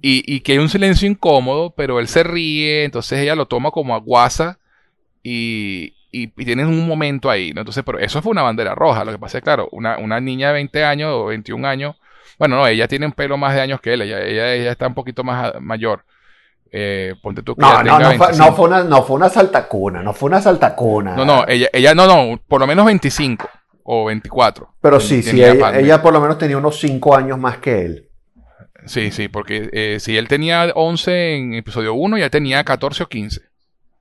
Y, 0.00 0.24
y, 0.32 0.40
que 0.40 0.52
hay 0.52 0.58
un 0.58 0.68
silencio 0.68 1.08
incómodo, 1.08 1.70
pero 1.70 2.00
él 2.00 2.08
se 2.08 2.22
ríe, 2.24 2.84
entonces 2.84 3.20
ella 3.20 3.36
lo 3.36 3.46
toma 3.46 3.70
como 3.70 3.94
aguasa 3.94 4.58
y, 5.28 5.95
y, 6.10 6.28
tienen 6.28 6.66
un 6.66 6.86
momento 6.86 7.30
ahí, 7.30 7.52
¿no? 7.52 7.60
Entonces, 7.60 7.82
pero 7.84 7.98
eso 7.98 8.22
fue 8.22 8.32
una 8.32 8.42
bandera 8.42 8.74
roja. 8.74 9.04
Lo 9.04 9.12
que 9.12 9.18
pasa 9.18 9.38
es, 9.38 9.44
claro, 9.44 9.68
una, 9.72 9.98
una 9.98 10.20
niña 10.20 10.48
de 10.48 10.54
20 10.54 10.84
años 10.84 11.10
o 11.12 11.26
21 11.26 11.66
años, 11.66 11.96
bueno, 12.38 12.56
no, 12.56 12.66
ella 12.66 12.88
tiene 12.88 13.06
un 13.06 13.12
pelo 13.12 13.36
más 13.36 13.54
de 13.54 13.60
años 13.60 13.80
que 13.80 13.94
él, 13.94 14.02
ella, 14.02 14.20
ella, 14.20 14.54
ella 14.54 14.72
está 14.72 14.86
un 14.86 14.94
poquito 14.94 15.24
más 15.24 15.60
mayor. 15.60 16.04
Eh, 16.70 17.14
ponte 17.22 17.42
tú 17.42 17.54
que 17.54 17.62
no, 17.62 17.82
no, 17.82 17.98
no, 17.98 18.12
fue, 18.12 18.36
no, 18.36 18.52
fue, 18.52 18.68
una, 18.68 18.84
no 18.84 19.02
fue 19.04 19.16
una 19.16 19.28
saltacuna, 19.28 20.02
no 20.02 20.12
fue 20.12 20.28
una 20.28 20.42
saltacuna. 20.42 21.14
No, 21.14 21.24
no, 21.24 21.44
ella, 21.46 21.68
ella 21.72 21.94
no, 21.94 22.06
no, 22.06 22.40
por 22.48 22.60
lo 22.60 22.66
menos 22.66 22.84
25 22.84 23.48
o 23.84 24.06
24. 24.06 24.74
Pero 24.80 25.00
sí, 25.00 25.22
sí, 25.22 25.42
ella, 25.42 25.78
ella, 25.78 26.02
por 26.02 26.12
lo 26.12 26.20
menos 26.20 26.38
tenía 26.38 26.58
unos 26.58 26.78
5 26.80 27.16
años 27.16 27.38
más 27.38 27.58
que 27.58 27.84
él. 27.84 28.08
Sí, 28.84 29.10
sí, 29.10 29.28
porque 29.28 29.70
eh, 29.72 29.98
si 30.00 30.16
él 30.16 30.28
tenía 30.28 30.70
11 30.74 31.36
en 31.36 31.54
episodio 31.54 31.94
1, 31.94 32.18
ya 32.18 32.30
tenía 32.30 32.62
14 32.62 33.04
o 33.04 33.08
15, 33.08 33.40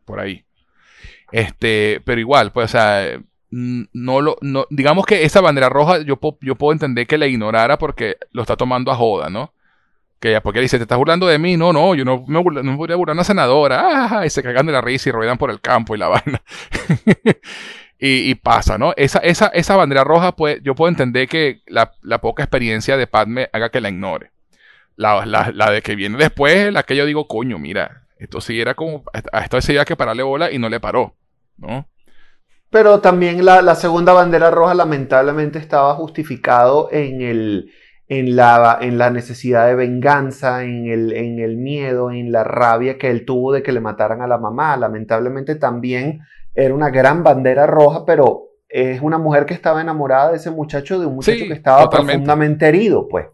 por 0.05 0.19
ahí. 0.19 0.45
Este, 1.31 2.01
pero 2.05 2.19
igual, 2.19 2.51
pues, 2.51 2.65
o 2.65 2.67
sea, 2.69 3.19
no 3.51 4.21
lo, 4.21 4.37
no, 4.41 4.65
digamos 4.69 5.05
que 5.05 5.23
esa 5.23 5.39
bandera 5.39 5.69
roja 5.69 5.99
yo, 5.99 6.19
yo 6.41 6.55
puedo 6.55 6.73
entender 6.73 7.07
que 7.07 7.17
la 7.17 7.27
ignorara 7.27 7.77
porque 7.77 8.17
lo 8.31 8.41
está 8.41 8.57
tomando 8.57 8.91
a 8.91 8.95
joda, 8.95 9.29
¿no? 9.29 9.53
Que 10.19 10.41
porque 10.41 10.61
dice, 10.61 10.77
¿te 10.77 10.83
estás 10.83 10.97
burlando 10.97 11.27
de 11.27 11.37
mí? 11.39 11.57
No, 11.57 11.71
no, 11.71 11.93
yo 11.95 12.05
no 12.05 12.25
me, 12.27 12.63
no 12.63 12.77
voy 12.77 12.91
a 12.91 12.95
burlar 12.95 13.13
a 13.13 13.17
una 13.17 13.23
senadora. 13.23 14.21
y 14.25 14.29
se 14.29 14.43
cagan 14.43 14.65
de 14.65 14.71
la 14.71 14.81
risa 14.81 15.09
y 15.09 15.11
ruedan 15.11 15.37
por 15.37 15.51
el 15.51 15.61
campo 15.61 15.95
y 15.95 15.99
la 15.99 16.07
vaina. 16.09 16.41
y, 17.99 18.35
pasa, 18.35 18.77
¿no? 18.77 18.93
Esa, 18.97 19.19
esa, 19.19 19.47
esa 19.47 19.75
bandera 19.75 20.03
roja, 20.03 20.35
pues, 20.35 20.61
yo 20.63 20.75
puedo 20.75 20.89
entender 20.89 21.27
que 21.27 21.61
la, 21.67 21.91
poca 22.21 22.43
experiencia 22.43 22.97
de 22.97 23.07
Padme 23.07 23.49
haga 23.53 23.69
que 23.69 23.81
la 23.81 23.89
ignore. 23.89 24.31
La, 24.95 25.25
la, 25.25 25.71
de 25.71 25.81
que 25.81 25.95
viene 25.95 26.17
después, 26.17 26.71
la 26.71 26.83
que 26.83 26.95
yo 26.95 27.05
digo, 27.05 27.27
coño, 27.27 27.59
mira, 27.59 28.04
esto 28.17 28.41
sí 28.41 28.59
era 28.59 28.73
como, 28.73 29.03
a 29.31 29.41
esto 29.41 29.61
sí 29.61 29.75
que 29.85 29.95
pararle 29.95 30.23
bola 30.23 30.51
y 30.51 30.59
no 30.59 30.69
le 30.69 30.79
paró, 30.79 31.15
¿no? 31.57 31.87
Pero 32.69 32.99
también 32.99 33.45
la, 33.45 33.61
la 33.61 33.75
segunda 33.75 34.13
bandera 34.13 34.51
roja 34.51 34.73
lamentablemente 34.73 35.59
estaba 35.59 35.93
justificado 35.95 36.89
en 36.91 37.21
el, 37.21 37.71
en 38.07 38.35
la, 38.35 38.77
en 38.81 38.97
la 38.97 39.09
necesidad 39.11 39.67
de 39.67 39.75
venganza, 39.75 40.63
en 40.63 40.87
el, 40.87 41.13
en 41.13 41.39
el 41.39 41.57
miedo, 41.57 42.11
en 42.11 42.31
la 42.31 42.43
rabia 42.43 42.97
que 42.97 43.09
él 43.09 43.25
tuvo 43.25 43.53
de 43.53 43.63
que 43.63 43.71
le 43.71 43.79
mataran 43.79 44.21
a 44.21 44.27
la 44.27 44.37
mamá. 44.37 44.75
Lamentablemente 44.77 45.55
también 45.55 46.21
era 46.53 46.73
una 46.73 46.89
gran 46.89 47.23
bandera 47.23 47.65
roja, 47.65 48.05
pero 48.05 48.49
es 48.67 49.01
una 49.01 49.17
mujer 49.17 49.45
que 49.45 49.53
estaba 49.53 49.79
enamorada 49.81 50.31
de 50.31 50.37
ese 50.37 50.51
muchacho, 50.51 50.99
de 50.99 51.05
un 51.05 51.15
muchacho 51.15 51.45
que 51.47 51.53
estaba 51.53 51.89
profundamente 51.89 52.67
herido, 52.67 53.07
pues. 53.07 53.27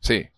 Sí. 0.00 0.28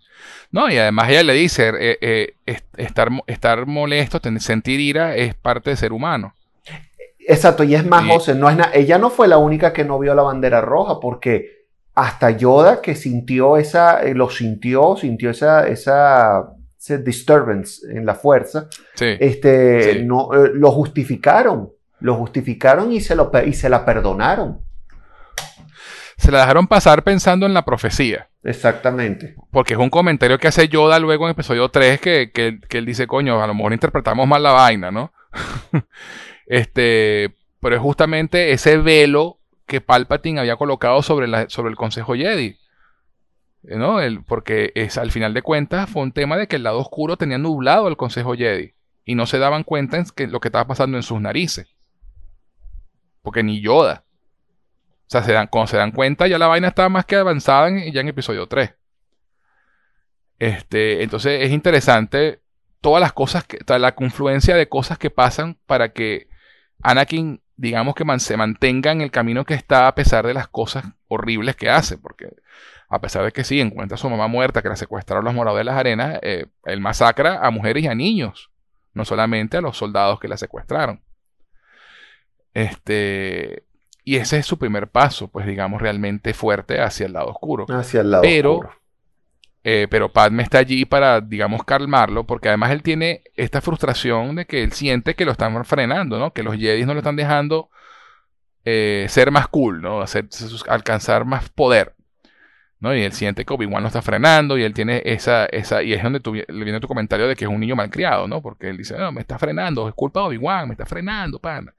No, 0.52 0.70
y 0.70 0.76
además 0.76 1.08
ella 1.08 1.22
le 1.22 1.32
dice, 1.32 1.72
eh, 1.78 1.98
eh, 2.46 2.60
estar, 2.76 3.08
estar 3.26 3.66
molesto, 3.66 4.20
sentir 4.38 4.80
ira 4.80 5.16
es 5.16 5.34
parte 5.34 5.70
de 5.70 5.76
ser 5.76 5.92
humano. 5.92 6.34
Exacto, 7.18 7.64
y 7.64 7.74
es 7.74 7.86
más, 7.86 8.06
José, 8.06 8.34
no 8.34 8.50
es 8.50 8.58
ella 8.74 8.98
no 8.98 9.10
fue 9.10 9.28
la 9.28 9.38
única 9.38 9.72
que 9.72 9.84
no 9.84 9.98
vio 9.98 10.14
la 10.14 10.22
bandera 10.22 10.60
roja, 10.60 11.00
porque 11.00 11.62
hasta 11.94 12.30
Yoda 12.30 12.80
que 12.80 12.94
sintió 12.94 13.56
esa, 13.56 14.02
eh, 14.02 14.14
lo 14.14 14.30
sintió, 14.30 14.96
sintió 14.96 15.30
esa, 15.30 15.66
esa, 15.68 16.52
disturbance 17.04 17.86
en 17.88 18.04
la 18.04 18.14
fuerza, 18.14 18.68
este, 18.98 20.02
No, 20.04 20.30
eh, 20.34 20.50
lo 20.54 20.72
justificaron, 20.72 21.70
lo 22.00 22.16
justificaron 22.16 22.92
y 22.92 23.00
se, 23.00 23.14
lo, 23.14 23.30
y 23.46 23.52
se 23.52 23.68
la 23.68 23.84
perdonaron. 23.84 24.60
Se 26.22 26.30
la 26.30 26.38
dejaron 26.38 26.68
pasar 26.68 27.02
pensando 27.02 27.46
en 27.46 27.52
la 27.52 27.64
profecía. 27.64 28.28
Exactamente. 28.44 29.34
Porque 29.50 29.74
es 29.74 29.80
un 29.80 29.90
comentario 29.90 30.38
que 30.38 30.46
hace 30.46 30.68
Yoda 30.68 31.00
luego 31.00 31.26
en 31.26 31.32
episodio 31.32 31.68
3 31.68 32.00
que, 32.00 32.30
que, 32.32 32.60
que 32.68 32.78
él 32.78 32.86
dice, 32.86 33.08
coño, 33.08 33.42
a 33.42 33.46
lo 33.48 33.54
mejor 33.54 33.72
interpretamos 33.72 34.28
mal 34.28 34.40
la 34.40 34.52
vaina, 34.52 34.92
¿no? 34.92 35.12
este, 36.46 37.34
pero 37.58 37.74
es 37.74 37.82
justamente 37.82 38.52
ese 38.52 38.76
velo 38.76 39.40
que 39.66 39.80
Palpatine 39.80 40.38
había 40.38 40.54
colocado 40.54 41.02
sobre, 41.02 41.26
la, 41.26 41.48
sobre 41.48 41.70
el 41.70 41.76
Consejo 41.76 42.14
Jedi. 42.14 42.56
¿no? 43.64 44.00
El, 44.00 44.22
porque 44.22 44.70
es, 44.76 44.98
al 44.98 45.10
final 45.10 45.34
de 45.34 45.42
cuentas 45.42 45.90
fue 45.90 46.02
un 46.02 46.12
tema 46.12 46.36
de 46.36 46.46
que 46.46 46.54
el 46.54 46.62
lado 46.62 46.78
oscuro 46.78 47.16
tenía 47.16 47.38
nublado 47.38 47.88
el 47.88 47.96
Consejo 47.96 48.36
Jedi 48.36 48.74
y 49.04 49.16
no 49.16 49.26
se 49.26 49.40
daban 49.40 49.64
cuenta 49.64 49.96
en 49.96 50.04
que, 50.14 50.28
lo 50.28 50.38
que 50.38 50.48
estaba 50.48 50.68
pasando 50.68 50.96
en 50.98 51.02
sus 51.02 51.20
narices. 51.20 51.74
Porque 53.22 53.42
ni 53.42 53.60
Yoda. 53.60 54.04
Sea, 55.12 55.22
se 55.22 55.32
dan, 55.32 55.46
cuando 55.48 55.66
se 55.66 55.76
dan 55.76 55.90
cuenta 55.90 56.26
ya 56.26 56.38
la 56.38 56.46
vaina 56.46 56.68
estaba 56.68 56.88
más 56.88 57.04
que 57.04 57.16
avanzada 57.16 57.68
en, 57.68 57.92
ya 57.92 58.00
en 58.00 58.08
episodio 58.08 58.46
3. 58.46 58.74
Este, 60.38 61.02
entonces 61.02 61.42
es 61.42 61.52
interesante 61.52 62.40
todas 62.80 63.02
las 63.02 63.12
cosas, 63.12 63.44
que, 63.44 63.58
la 63.78 63.94
confluencia 63.94 64.56
de 64.56 64.70
cosas 64.70 64.96
que 64.96 65.10
pasan 65.10 65.58
para 65.66 65.92
que 65.92 66.28
Anakin 66.82 67.42
digamos 67.56 67.94
que 67.94 68.04
se 68.20 68.38
mantenga 68.38 68.90
en 68.90 69.02
el 69.02 69.10
camino 69.10 69.44
que 69.44 69.52
está 69.52 69.86
a 69.86 69.94
pesar 69.94 70.26
de 70.26 70.32
las 70.32 70.48
cosas 70.48 70.84
horribles 71.08 71.56
que 71.56 71.68
hace, 71.68 71.98
porque 71.98 72.30
a 72.88 72.98
pesar 73.02 73.22
de 73.22 73.32
que 73.32 73.44
sí, 73.44 73.60
encuentra 73.60 73.96
a 73.96 73.98
su 73.98 74.08
mamá 74.08 74.28
muerta, 74.28 74.62
que 74.62 74.70
la 74.70 74.76
secuestraron 74.76 75.26
los 75.26 75.34
morados 75.34 75.58
de 75.58 75.64
las 75.64 75.76
arenas, 75.76 76.20
eh, 76.22 76.46
él 76.64 76.80
masacra 76.80 77.46
a 77.46 77.50
mujeres 77.50 77.84
y 77.84 77.88
a 77.88 77.94
niños, 77.94 78.50
no 78.94 79.04
solamente 79.04 79.58
a 79.58 79.60
los 79.60 79.76
soldados 79.76 80.18
que 80.20 80.28
la 80.28 80.38
secuestraron. 80.38 81.02
Este, 82.54 83.64
y 84.04 84.16
ese 84.16 84.38
es 84.38 84.46
su 84.46 84.58
primer 84.58 84.88
paso, 84.88 85.28
pues 85.28 85.46
digamos, 85.46 85.80
realmente 85.80 86.34
fuerte 86.34 86.80
hacia 86.80 87.06
el 87.06 87.12
lado 87.12 87.28
oscuro. 87.28 87.66
Hacia 87.68 88.00
el 88.00 88.10
lado 88.10 88.22
Pero, 88.22 88.52
oscuro. 88.54 88.72
Eh, 89.64 89.86
pero 89.88 90.12
Padme 90.12 90.42
está 90.42 90.58
allí 90.58 90.84
para, 90.84 91.20
digamos, 91.20 91.62
calmarlo, 91.64 92.24
porque 92.24 92.48
además 92.48 92.72
él 92.72 92.82
tiene 92.82 93.22
esta 93.36 93.60
frustración 93.60 94.34
de 94.34 94.46
que 94.46 94.64
él 94.64 94.72
siente 94.72 95.14
que 95.14 95.24
lo 95.24 95.32
están 95.32 95.64
frenando, 95.64 96.18
¿no? 96.18 96.32
Que 96.32 96.42
los 96.42 96.56
Jedi 96.56 96.84
no 96.84 96.94
lo 96.94 96.98
están 97.00 97.14
dejando 97.14 97.70
eh, 98.64 99.06
ser 99.08 99.30
más 99.30 99.46
cool, 99.46 99.80
¿no? 99.80 100.00
Hacer, 100.00 100.28
alcanzar 100.68 101.24
más 101.24 101.48
poder. 101.48 101.94
¿no? 102.80 102.96
Y 102.96 103.02
él 103.02 103.12
siente 103.12 103.44
que 103.44 103.54
Obi-Wan 103.54 103.82
lo 103.84 103.86
está 103.86 104.02
frenando 104.02 104.58
y 104.58 104.64
él 104.64 104.74
tiene 104.74 105.02
esa, 105.04 105.46
esa, 105.46 105.84
y 105.84 105.92
es 105.92 106.02
donde 106.02 106.18
tu, 106.18 106.34
le 106.34 106.44
viene 106.48 106.80
tu 106.80 106.88
comentario 106.88 107.28
de 107.28 107.36
que 107.36 107.44
es 107.44 107.48
un 107.48 107.60
niño 107.60 107.76
malcriado, 107.76 108.26
¿no? 108.26 108.42
Porque 108.42 108.68
él 108.68 108.76
dice, 108.76 108.98
no, 108.98 109.12
me 109.12 109.20
está 109.20 109.38
frenando, 109.38 109.88
es 109.88 109.94
culpa 109.94 110.18
de 110.18 110.26
Obi-Wan, 110.26 110.66
me 110.66 110.74
está 110.74 110.84
frenando, 110.84 111.38
pana. 111.38 111.72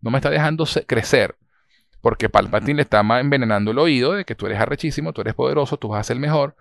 No 0.00 0.12
me 0.12 0.18
está 0.18 0.30
dejando 0.30 0.64
crecer. 0.86 1.34
Porque 2.04 2.28
Palpatine 2.28 2.74
le 2.74 2.82
está 2.82 3.00
envenenando 3.18 3.70
el 3.70 3.78
oído 3.78 4.12
de 4.12 4.26
que 4.26 4.34
tú 4.34 4.44
eres 4.44 4.60
arrechísimo, 4.60 5.14
tú 5.14 5.22
eres 5.22 5.32
poderoso, 5.32 5.78
tú 5.78 5.88
vas 5.88 6.00
a 6.00 6.04
ser 6.04 6.16
el 6.16 6.20
mejor 6.20 6.54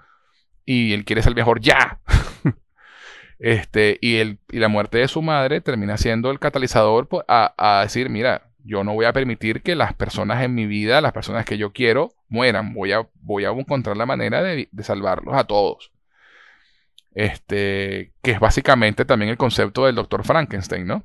y 0.66 0.94
él 0.94 1.04
quiere 1.04 1.22
ser 1.22 1.32
el 1.32 1.36
mejor 1.36 1.60
ya. 1.60 2.00
este, 3.40 3.98
y, 4.00 4.20
el, 4.20 4.40
y 4.50 4.60
la 4.60 4.70
muerte 4.70 5.00
de 5.00 5.10
su 5.10 5.22
madre 5.22 5.60
termina 5.60 5.98
siendo 5.98 6.32
el 6.32 6.40
catalizador 6.40 7.10
a, 7.28 7.54
a, 7.58 7.82
decir, 7.82 8.10
mira, 8.10 8.52
yo 8.64 8.86
no 8.86 8.94
voy 8.94 9.04
a 9.04 9.12
permitir 9.12 9.62
que 9.64 9.76
las 9.76 9.94
personas 9.94 10.42
en 10.44 10.56
mi 10.56 10.66
vida, 10.66 11.02
las 11.02 11.12
personas 11.12 11.44
que 11.46 11.58
yo 11.58 11.74
quiero, 11.74 12.14
mueran. 12.30 12.74
Voy 12.74 12.94
a, 12.94 13.06
voy 13.16 13.44
a 13.44 13.50
encontrar 13.50 13.98
la 13.98 14.06
manera 14.06 14.42
de, 14.42 14.70
de 14.72 14.84
salvarlos 14.86 15.36
a 15.36 15.44
todos. 15.44 15.92
Este, 17.16 18.14
que 18.22 18.32
es 18.32 18.40
básicamente 18.40 19.04
también 19.04 19.30
el 19.30 19.38
concepto 19.38 19.88
del 19.88 19.96
doctor 19.96 20.24
Frankenstein, 20.24 20.88
¿no? 20.88 21.04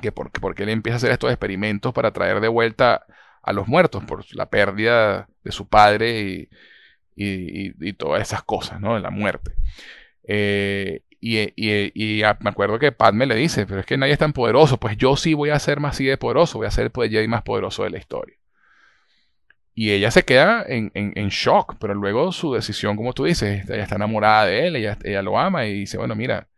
Que 0.00 0.12
porque, 0.12 0.40
porque 0.40 0.62
él 0.62 0.70
empieza 0.70 0.96
a 0.96 0.98
hacer 0.98 1.10
estos 1.10 1.30
experimentos 1.30 1.92
para 1.92 2.12
traer 2.12 2.40
de 2.40 2.48
vuelta 2.48 3.04
a 3.42 3.52
los 3.52 3.68
muertos 3.68 4.04
por 4.04 4.24
la 4.34 4.46
pérdida 4.46 5.28
de 5.44 5.52
su 5.52 5.68
padre 5.68 6.20
y, 6.20 6.48
y, 7.14 7.92
todas 7.94 8.22
esas 8.22 8.42
cosas, 8.42 8.80
¿no? 8.80 8.94
De 8.94 9.00
la 9.00 9.10
muerte. 9.10 9.52
Eh, 10.24 11.02
y, 11.20 12.22
me 12.40 12.50
acuerdo 12.50 12.78
que 12.78 12.92
Padme 12.92 13.26
le 13.26 13.36
dice, 13.36 13.66
pero 13.66 13.80
es 13.80 13.86
que 13.86 13.96
nadie 13.96 14.12
es 14.12 14.18
tan 14.18 14.32
poderoso, 14.32 14.78
pues 14.78 14.96
yo 14.96 15.16
sí 15.16 15.34
voy 15.34 15.50
a 15.50 15.58
ser 15.58 15.78
más 15.78 15.94
así 15.96 16.04
de 16.04 16.16
poderoso, 16.16 16.58
voy 16.58 16.66
a 16.66 16.70
ser 16.70 16.90
el 16.94 17.10
Jedi 17.10 17.28
más 17.28 17.42
poderoso 17.42 17.84
de 17.84 17.90
la 17.90 17.98
historia. 17.98 18.36
Y 19.74 19.92
ella 19.92 20.10
se 20.10 20.24
queda 20.24 20.64
en, 20.66 20.90
en, 20.94 21.28
shock, 21.28 21.76
pero 21.80 21.94
luego 21.94 22.32
su 22.32 22.52
decisión, 22.52 22.96
como 22.96 23.14
tú 23.14 23.24
dices, 23.24 23.68
ella 23.70 23.82
está 23.84 23.96
enamorada 23.96 24.46
de 24.46 24.66
él, 24.66 24.76
ella, 24.76 24.98
ella 25.02 25.22
lo 25.22 25.38
ama 25.38 25.64
y 25.66 25.72
dice, 25.72 25.96
bueno, 25.96 26.14
mira, 26.14 26.48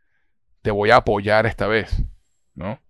te 0.63 0.71
voy 0.71 0.91
a 0.91 0.97
apoyar 0.97 1.47
esta 1.47 1.69
vez, 1.69 2.03
¿no? 2.55 2.81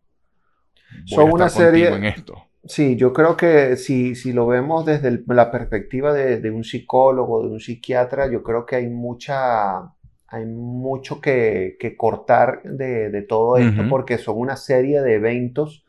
Son 1.07 1.33
una 1.33 1.49
serie... 1.49 1.89
En 1.89 2.05
esto. 2.05 2.45
Sí, 2.67 2.97
yo 2.97 3.13
creo 3.13 3.37
que 3.37 3.77
si, 3.77 4.15
si 4.15 4.33
lo 4.33 4.47
vemos 4.47 4.87
desde 4.87 5.23
la 5.27 5.51
perspectiva 5.51 6.15
de, 6.15 6.51
un 6.51 6.65
psicólogo, 6.65 7.43
de 7.43 7.51
un 7.51 7.61
psiquiatra, 7.61 8.31
yo 8.31 8.43
creo 8.43 8.65
que 8.65 8.77
hay 8.77 8.87
mucha, 8.87 9.81
hay 10.29 10.47
mucho 10.47 11.21
que, 11.21 11.77
cortar 11.99 12.63
de, 12.63 13.23
todo 13.29 13.59
esto, 13.59 13.83
porque 13.91 14.17
son 14.17 14.39
una 14.39 14.57
serie 14.57 15.03
de 15.03 15.15
eventos 15.15 15.85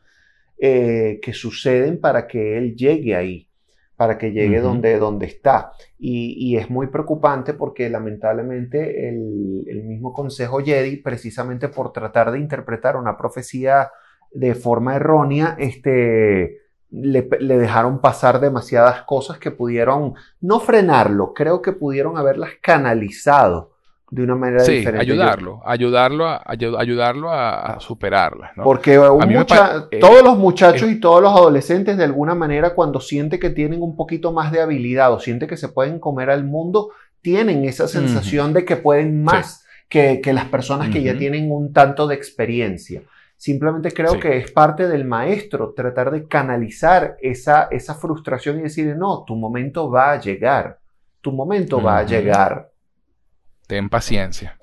eh, 0.58 1.18
que 1.22 1.32
suceden 1.32 1.98
para 1.98 2.26
que 2.26 2.58
él 2.58 2.76
llegue 2.76 3.16
ahí, 3.16 3.48
para 3.96 4.18
que 4.18 4.32
llegue 4.32 4.60
donde, 4.60 4.98
donde 4.98 5.24
está. 5.24 5.72
Y, 5.98 6.58
es 6.58 6.68
muy 6.68 6.88
preocupante 6.88 7.54
porque 7.54 7.88
lamentablemente 7.88 9.08
el, 9.08 9.64
el 9.66 9.82
mismo 9.84 10.12
Consejo 10.12 10.58
Jedi, 10.58 10.96
precisamente 10.96 11.68
por 11.68 11.94
tratar 11.94 12.32
de 12.32 12.38
interpretar 12.38 12.96
una 12.96 13.16
profecía 13.16 13.88
de 14.36 14.54
forma 14.54 14.96
errónea, 14.96 15.56
este, 15.58 16.60
le, 16.90 17.22
dejaron 17.22 18.00
pasar 18.00 18.38
demasiadas 18.38 19.02
cosas 19.02 19.38
que 19.38 19.50
pudieron 19.50 20.14
no 20.40 20.60
frenarlo, 20.60 21.32
creo 21.32 21.62
que 21.62 21.72
pudieron 21.72 22.18
haberlas 22.18 22.50
canalizado 22.60 23.72
de 24.10 24.22
una 24.22 24.36
manera 24.36 24.60
sí, 24.60 24.76
diferente. 24.76 25.02
ayudarlo, 25.02 25.62
ayudarlo 25.64 26.26
a, 26.26 26.42
ayudarlo 26.46 27.32
a, 27.32 27.78
superarlas. 27.80 28.52
Porque 28.62 28.94
eh, 28.94 29.98
todos 29.98 30.22
los 30.22 30.38
muchachos 30.38 30.88
y 30.88 31.00
todos 31.00 31.22
los 31.22 31.32
adolescentes 31.32 31.96
de 31.96 32.04
alguna 32.04 32.34
manera 32.34 32.74
cuando 32.74 33.00
sienten 33.00 33.40
que 33.40 33.50
tienen 33.50 33.82
un 33.82 33.96
poquito 33.96 34.32
más 34.32 34.52
de 34.52 34.60
habilidad 34.60 35.12
o 35.12 35.18
sienten 35.18 35.48
que 35.48 35.56
se 35.56 35.68
pueden 35.68 35.98
comer 35.98 36.30
al 36.30 36.44
mundo, 36.44 36.90
tienen 37.20 37.64
esa 37.64 37.88
sensación 37.88 38.52
de 38.52 38.64
que 38.64 38.76
pueden 38.76 39.24
más 39.24 39.66
que, 39.88 40.20
las 40.32 40.44
personas 40.44 40.90
que 40.90 41.02
ya 41.02 41.16
tienen 41.16 41.50
un 41.50 41.72
tanto 41.72 42.06
de 42.06 42.14
experiencia. 42.14 43.02
Simplemente 43.36 43.92
creo 43.92 44.18
que 44.18 44.38
es 44.38 44.50
parte 44.50 44.88
del 44.88 45.04
maestro 45.04 45.74
tratar 45.74 46.10
de 46.10 46.26
canalizar 46.26 47.16
esa, 47.20 47.68
esa 47.70 47.94
frustración 47.94 48.58
y 48.58 48.62
decir, 48.62 48.96
no, 48.96 49.24
tu 49.24 49.36
momento 49.36 49.90
va 49.90 50.12
a 50.12 50.20
llegar, 50.20 50.80
tu 51.20 51.32
momento 51.32 51.82
va 51.82 51.98
a 51.98 52.02
llegar. 52.02 52.70
Ten 53.66 53.90
paciencia. 53.90 54.58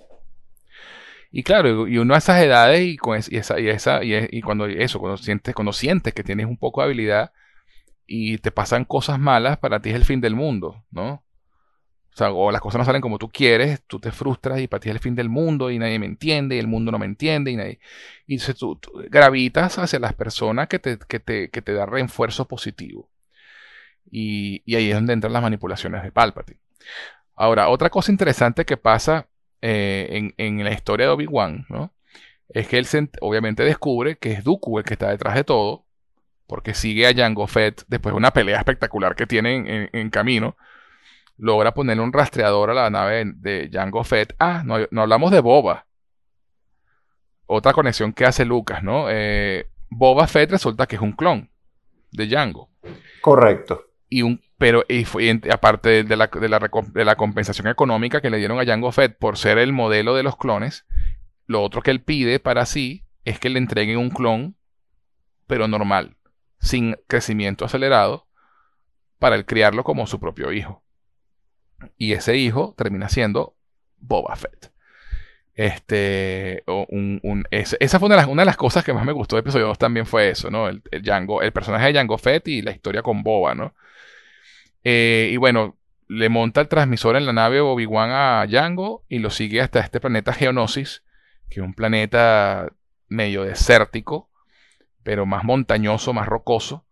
Y 1.35 1.43
claro, 1.43 1.87
y 1.87 1.97
uno 1.97 2.13
a 2.13 2.19
esas 2.19 2.43
edades 2.43 2.81
y, 2.81 2.97
con 2.97 3.17
esa, 3.17 3.59
y, 3.59 3.67
esa, 3.67 4.03
y, 4.03 4.41
cuando 4.41 4.65
eso, 4.67 4.99
cuando 4.99 5.17
sientes, 5.17 5.55
cuando 5.55 5.73
sientes 5.73 6.13
que 6.13 6.23
tienes 6.23 6.45
un 6.45 6.57
poco 6.57 6.81
de 6.81 6.85
habilidad 6.85 7.31
y 8.05 8.37
te 8.37 8.51
pasan 8.51 8.85
cosas 8.85 9.19
malas, 9.19 9.57
para 9.57 9.79
ti 9.79 9.89
es 9.89 9.95
el 9.95 10.05
fin 10.05 10.21
del 10.21 10.35
mundo, 10.35 10.83
¿no? 10.91 11.23
O 12.13 12.15
sea, 12.15 12.31
o 12.31 12.51
las 12.51 12.61
cosas 12.61 12.77
no 12.77 12.85
salen 12.85 13.01
como 13.01 13.17
tú 13.17 13.29
quieres, 13.29 13.81
tú 13.87 13.99
te 13.99 14.11
frustras 14.11 14.59
y 14.59 14.67
para 14.67 14.79
ti 14.79 14.89
es 14.89 14.95
el 14.95 15.01
fin 15.01 15.15
del 15.15 15.29
mundo 15.29 15.71
y 15.71 15.79
nadie 15.79 15.97
me 15.97 16.05
entiende 16.05 16.55
y 16.55 16.59
el 16.59 16.67
mundo 16.67 16.91
no 16.91 16.99
me 16.99 17.07
entiende 17.07 17.49
y 17.49 17.55
nadie... 17.55 17.79
Y 18.27 18.35
entonces 18.35 18.55
tú, 18.55 18.79
gravitas 19.09 19.79
hacia 19.79 19.99
las 19.99 20.13
personas 20.13 20.67
que 20.67 20.77
te, 20.77 20.99
que 20.99 21.19
te, 21.19 21.49
que 21.49 21.61
te 21.63 21.73
dan 21.73 21.89
refuerzo 21.89 22.47
positivo. 22.47 23.09
Y, 24.11 24.61
y, 24.65 24.75
ahí 24.75 24.89
es 24.89 24.95
donde 24.95 25.13
entran 25.13 25.33
las 25.33 25.41
manipulaciones 25.41 26.03
de 26.03 26.11
Palpatine. 26.11 26.59
Ahora, 27.35 27.69
otra 27.69 27.89
cosa 27.89 28.11
interesante 28.11 28.63
que 28.63 28.77
pasa 28.77 29.27
eh, 29.61 30.07
en, 30.11 30.33
en, 30.37 30.63
la 30.63 30.71
historia 30.71 31.07
de 31.07 31.13
Obi-Wan, 31.13 31.65
¿no? 31.67 31.93
Es 32.49 32.67
que 32.67 32.77
él 32.77 32.87
obviamente 33.21 33.63
descubre 33.63 34.17
que 34.17 34.33
es 34.33 34.43
Dooku 34.43 34.77
el 34.77 34.85
que 34.85 34.93
está 34.93 35.09
detrás 35.09 35.33
de 35.33 35.43
todo, 35.43 35.85
porque 36.45 36.75
sigue 36.75 37.07
a 37.07 37.13
Jango 37.15 37.47
Fett 37.47 37.85
después 37.87 38.13
de 38.13 38.17
una 38.17 38.31
pelea 38.31 38.59
espectacular 38.59 39.15
que 39.15 39.25
tienen 39.25 39.67
en, 39.67 39.89
en 39.93 40.09
camino 40.11 40.55
logra 41.43 41.73
ponerle 41.73 42.01
un 42.01 42.13
rastreador 42.13 42.69
a 42.69 42.73
la 42.73 42.89
nave 42.89 43.25
de 43.35 43.69
Jango 43.69 44.05
Fett. 44.05 44.33
Ah, 44.39 44.63
no, 44.65 45.01
hablamos 45.01 45.29
de 45.29 45.41
Boba. 45.41 45.85
Otra 47.47 47.73
conexión 47.73 48.13
que 48.13 48.23
hace 48.23 48.45
Lucas, 48.45 48.81
¿no? 48.81 49.07
Eh, 49.09 49.67
Boba 49.89 50.25
Fett 50.27 50.51
resulta 50.51 50.87
que 50.87 50.95
es 50.95 51.01
un 51.01 51.11
clon 51.11 51.49
de 52.11 52.29
Jango. 52.29 52.69
Correcto. 53.19 53.89
Y 54.07 54.21
un, 54.21 54.41
pero 54.57 54.85
y 54.87 55.03
fue, 55.03 55.37
aparte 55.51 56.05
de 56.05 56.15
la, 56.15 56.27
de, 56.27 57.05
la, 57.05 57.15
compensación 57.17 57.67
económica 57.67 58.21
que 58.21 58.29
le 58.29 58.37
dieron 58.37 58.57
a 58.61 58.65
Jango 58.65 58.93
Fett 58.93 59.17
por 59.17 59.37
ser 59.37 59.57
el 59.57 59.73
modelo 59.73 60.15
de 60.15 60.23
los 60.23 60.37
clones, 60.37 60.85
lo 61.45 61.61
otro 61.61 61.81
que 61.81 61.91
él 61.91 62.01
pide 62.01 62.39
para 62.39 62.65
sí 62.65 63.03
es 63.25 63.37
que 63.37 63.49
le 63.49 63.59
entreguen 63.59 63.97
un 63.97 64.11
clon, 64.11 64.55
pero 65.45 65.67
normal, 65.67 66.15
sin 66.59 66.95
crecimiento 67.07 67.65
acelerado, 67.65 68.27
para 69.19 69.35
él 69.35 69.45
criarlo 69.45 69.83
como 69.83 70.07
su 70.07 70.21
propio 70.21 70.53
hijo. 70.53 70.83
Y 71.97 72.13
ese 72.13 72.37
hijo 72.37 72.73
termina 72.77 73.09
siendo 73.09 73.55
Boba 73.97 74.35
Fett. 74.35 74.71
Este, 75.55 76.63
esa 77.51 77.99
fue 77.99 78.07
una 78.07 78.15
de, 78.15 78.21
las, 78.21 78.27
una 78.27 78.41
de, 78.41 78.47
las, 78.47 78.57
cosas 78.57 78.83
que 78.83 78.91
más 78.91 79.05
me 79.05 79.11
gustó 79.11 79.35
de 79.35 79.41
episodio 79.41 79.67
2 79.67 79.77
también 79.77 80.07
fue 80.07 80.29
eso, 80.29 80.49
¿no? 80.49 80.67
El, 80.67 80.81
el, 80.89 81.03
el 81.41 81.51
personaje 81.51 81.87
de 81.87 81.93
Jango 81.93 82.17
Fett 82.17 82.47
y 82.47 82.63
la 82.63 82.71
historia 82.71 83.03
con 83.03 83.21
Boba, 83.21 83.53
¿no? 83.53 83.75
Eh, 84.83 85.29
y 85.31 85.37
bueno, 85.37 85.77
le 86.07 86.29
monta 86.29 86.61
el 86.61 86.67
transmisor 86.67 87.15
en 87.15 87.25
la 87.25 87.33
nave 87.33 87.61
Obi-Wan 87.61 88.09
a 88.11 88.45
Jango 88.49 89.05
y 89.07 89.19
lo 89.19 89.29
sigue 89.29 89.61
hasta 89.61 89.79
este 89.79 89.99
planeta 89.99 90.33
Geonosis, 90.33 91.03
que 91.49 91.59
es 91.59 91.65
un 91.65 91.75
planeta 91.75 92.73
medio 93.07 93.43
desértico, 93.43 94.29
pero 95.03 95.25
más 95.25 95.43
montañoso, 95.43 96.13
más 96.13 96.27
rocoso 96.27 96.85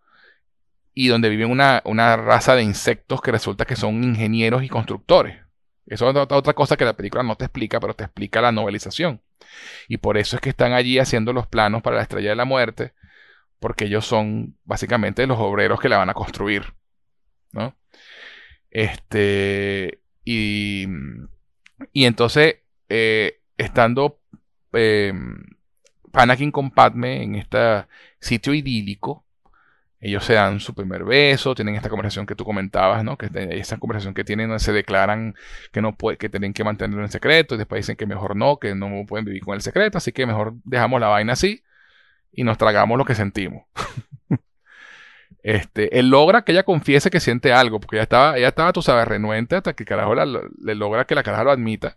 y 0.93 1.07
donde 1.07 1.29
viven 1.29 1.51
una, 1.51 1.81
raza 2.17 2.55
de 2.55 2.63
insectos 2.63 3.21
que 3.21 3.31
resulta 3.31 3.65
que 3.65 3.75
son 3.75 4.03
ingenieros 4.03 4.63
y 4.63 4.69
constructores. 4.69 5.39
Eso 5.85 6.09
es 6.09 6.15
otra 6.15 6.53
cosa 6.53 6.77
que 6.77 6.85
la 6.85 6.95
película 6.95 7.23
no 7.23 7.35
te 7.35 7.45
explica, 7.45 7.79
pero 7.79 7.93
te 7.93 8.03
explica 8.03 8.41
la 8.41 8.51
novelización. 8.51 9.21
Y 9.87 9.97
por 9.97 10.17
eso 10.17 10.35
es 10.35 10.41
que 10.41 10.49
están 10.49 10.73
allí 10.73 10.99
haciendo 10.99 11.33
los 11.33 11.47
planos 11.47 11.81
para 11.81 11.97
la 11.97 12.03
estrella 12.03 12.29
de 12.29 12.35
la 12.35 12.45
muerte, 12.45 12.93
porque 13.59 13.85
ellos 13.85 14.05
son 14.05 14.57
básicamente 14.63 15.25
los 15.27 15.39
obreros 15.39 15.79
que 15.79 15.89
la 15.89 15.97
van 15.97 16.09
a 16.09 16.13
construir. 16.13 16.73
¿no? 17.51 17.75
Este, 18.69 20.01
y, 20.23 20.87
y 21.93 22.05
entonces, 22.05 22.57
eh, 22.89 23.41
estando 23.57 24.19
eh, 24.73 25.13
Anakin 26.13 26.51
con 26.51 26.71
Padme 26.71 27.23
en 27.23 27.35
este 27.35 27.85
sitio 28.19 28.53
idílico, 28.53 29.25
ellos 30.01 30.25
se 30.25 30.33
dan 30.33 30.59
su 30.59 30.73
primer 30.73 31.03
beso, 31.03 31.53
tienen 31.53 31.75
esta 31.75 31.89
conversación 31.89 32.25
que 32.25 32.33
tú 32.35 32.43
comentabas, 32.43 33.03
¿no? 33.03 33.17
Que 33.17 33.30
esa 33.51 33.77
conversación 33.77 34.15
que 34.15 34.23
tienen 34.23 34.59
se 34.59 34.73
declaran 34.73 35.35
que 35.71 35.81
no 35.81 35.95
puede, 35.95 36.17
que 36.17 36.27
tienen 36.27 36.53
que 36.53 36.63
mantenerlo 36.63 37.03
en 37.03 37.11
secreto 37.11 37.53
y 37.53 37.59
después 37.59 37.80
dicen 37.85 37.95
que 37.95 38.07
mejor 38.07 38.35
no, 38.35 38.57
que 38.57 38.73
no 38.73 39.05
pueden 39.07 39.25
vivir 39.25 39.43
con 39.43 39.53
el 39.53 39.61
secreto, 39.61 39.99
así 39.99 40.11
que 40.11 40.25
mejor 40.25 40.55
dejamos 40.63 40.99
la 40.99 41.07
vaina 41.07 41.33
así 41.33 41.63
y 42.31 42.43
nos 42.43 42.57
tragamos 42.57 42.97
lo 42.97 43.05
que 43.05 43.13
sentimos. 43.13 43.63
este, 45.43 45.99
él 45.99 46.09
logra 46.09 46.43
que 46.43 46.51
ella 46.53 46.63
confiese 46.63 47.11
que 47.11 47.19
siente 47.19 47.53
algo, 47.53 47.80
porque 47.80 47.97
ella 47.97 48.03
estaba, 48.03 48.38
ella 48.38 48.47
estaba, 48.47 48.73
tú 48.73 48.81
sabes, 48.81 49.07
renuente 49.07 49.55
hasta 49.55 49.73
que 49.73 49.85
carajo 49.85 50.15
le 50.15 50.75
logra 50.75 51.05
que 51.05 51.13
la 51.13 51.23
caraja 51.23 51.43
lo 51.43 51.51
admita. 51.51 51.95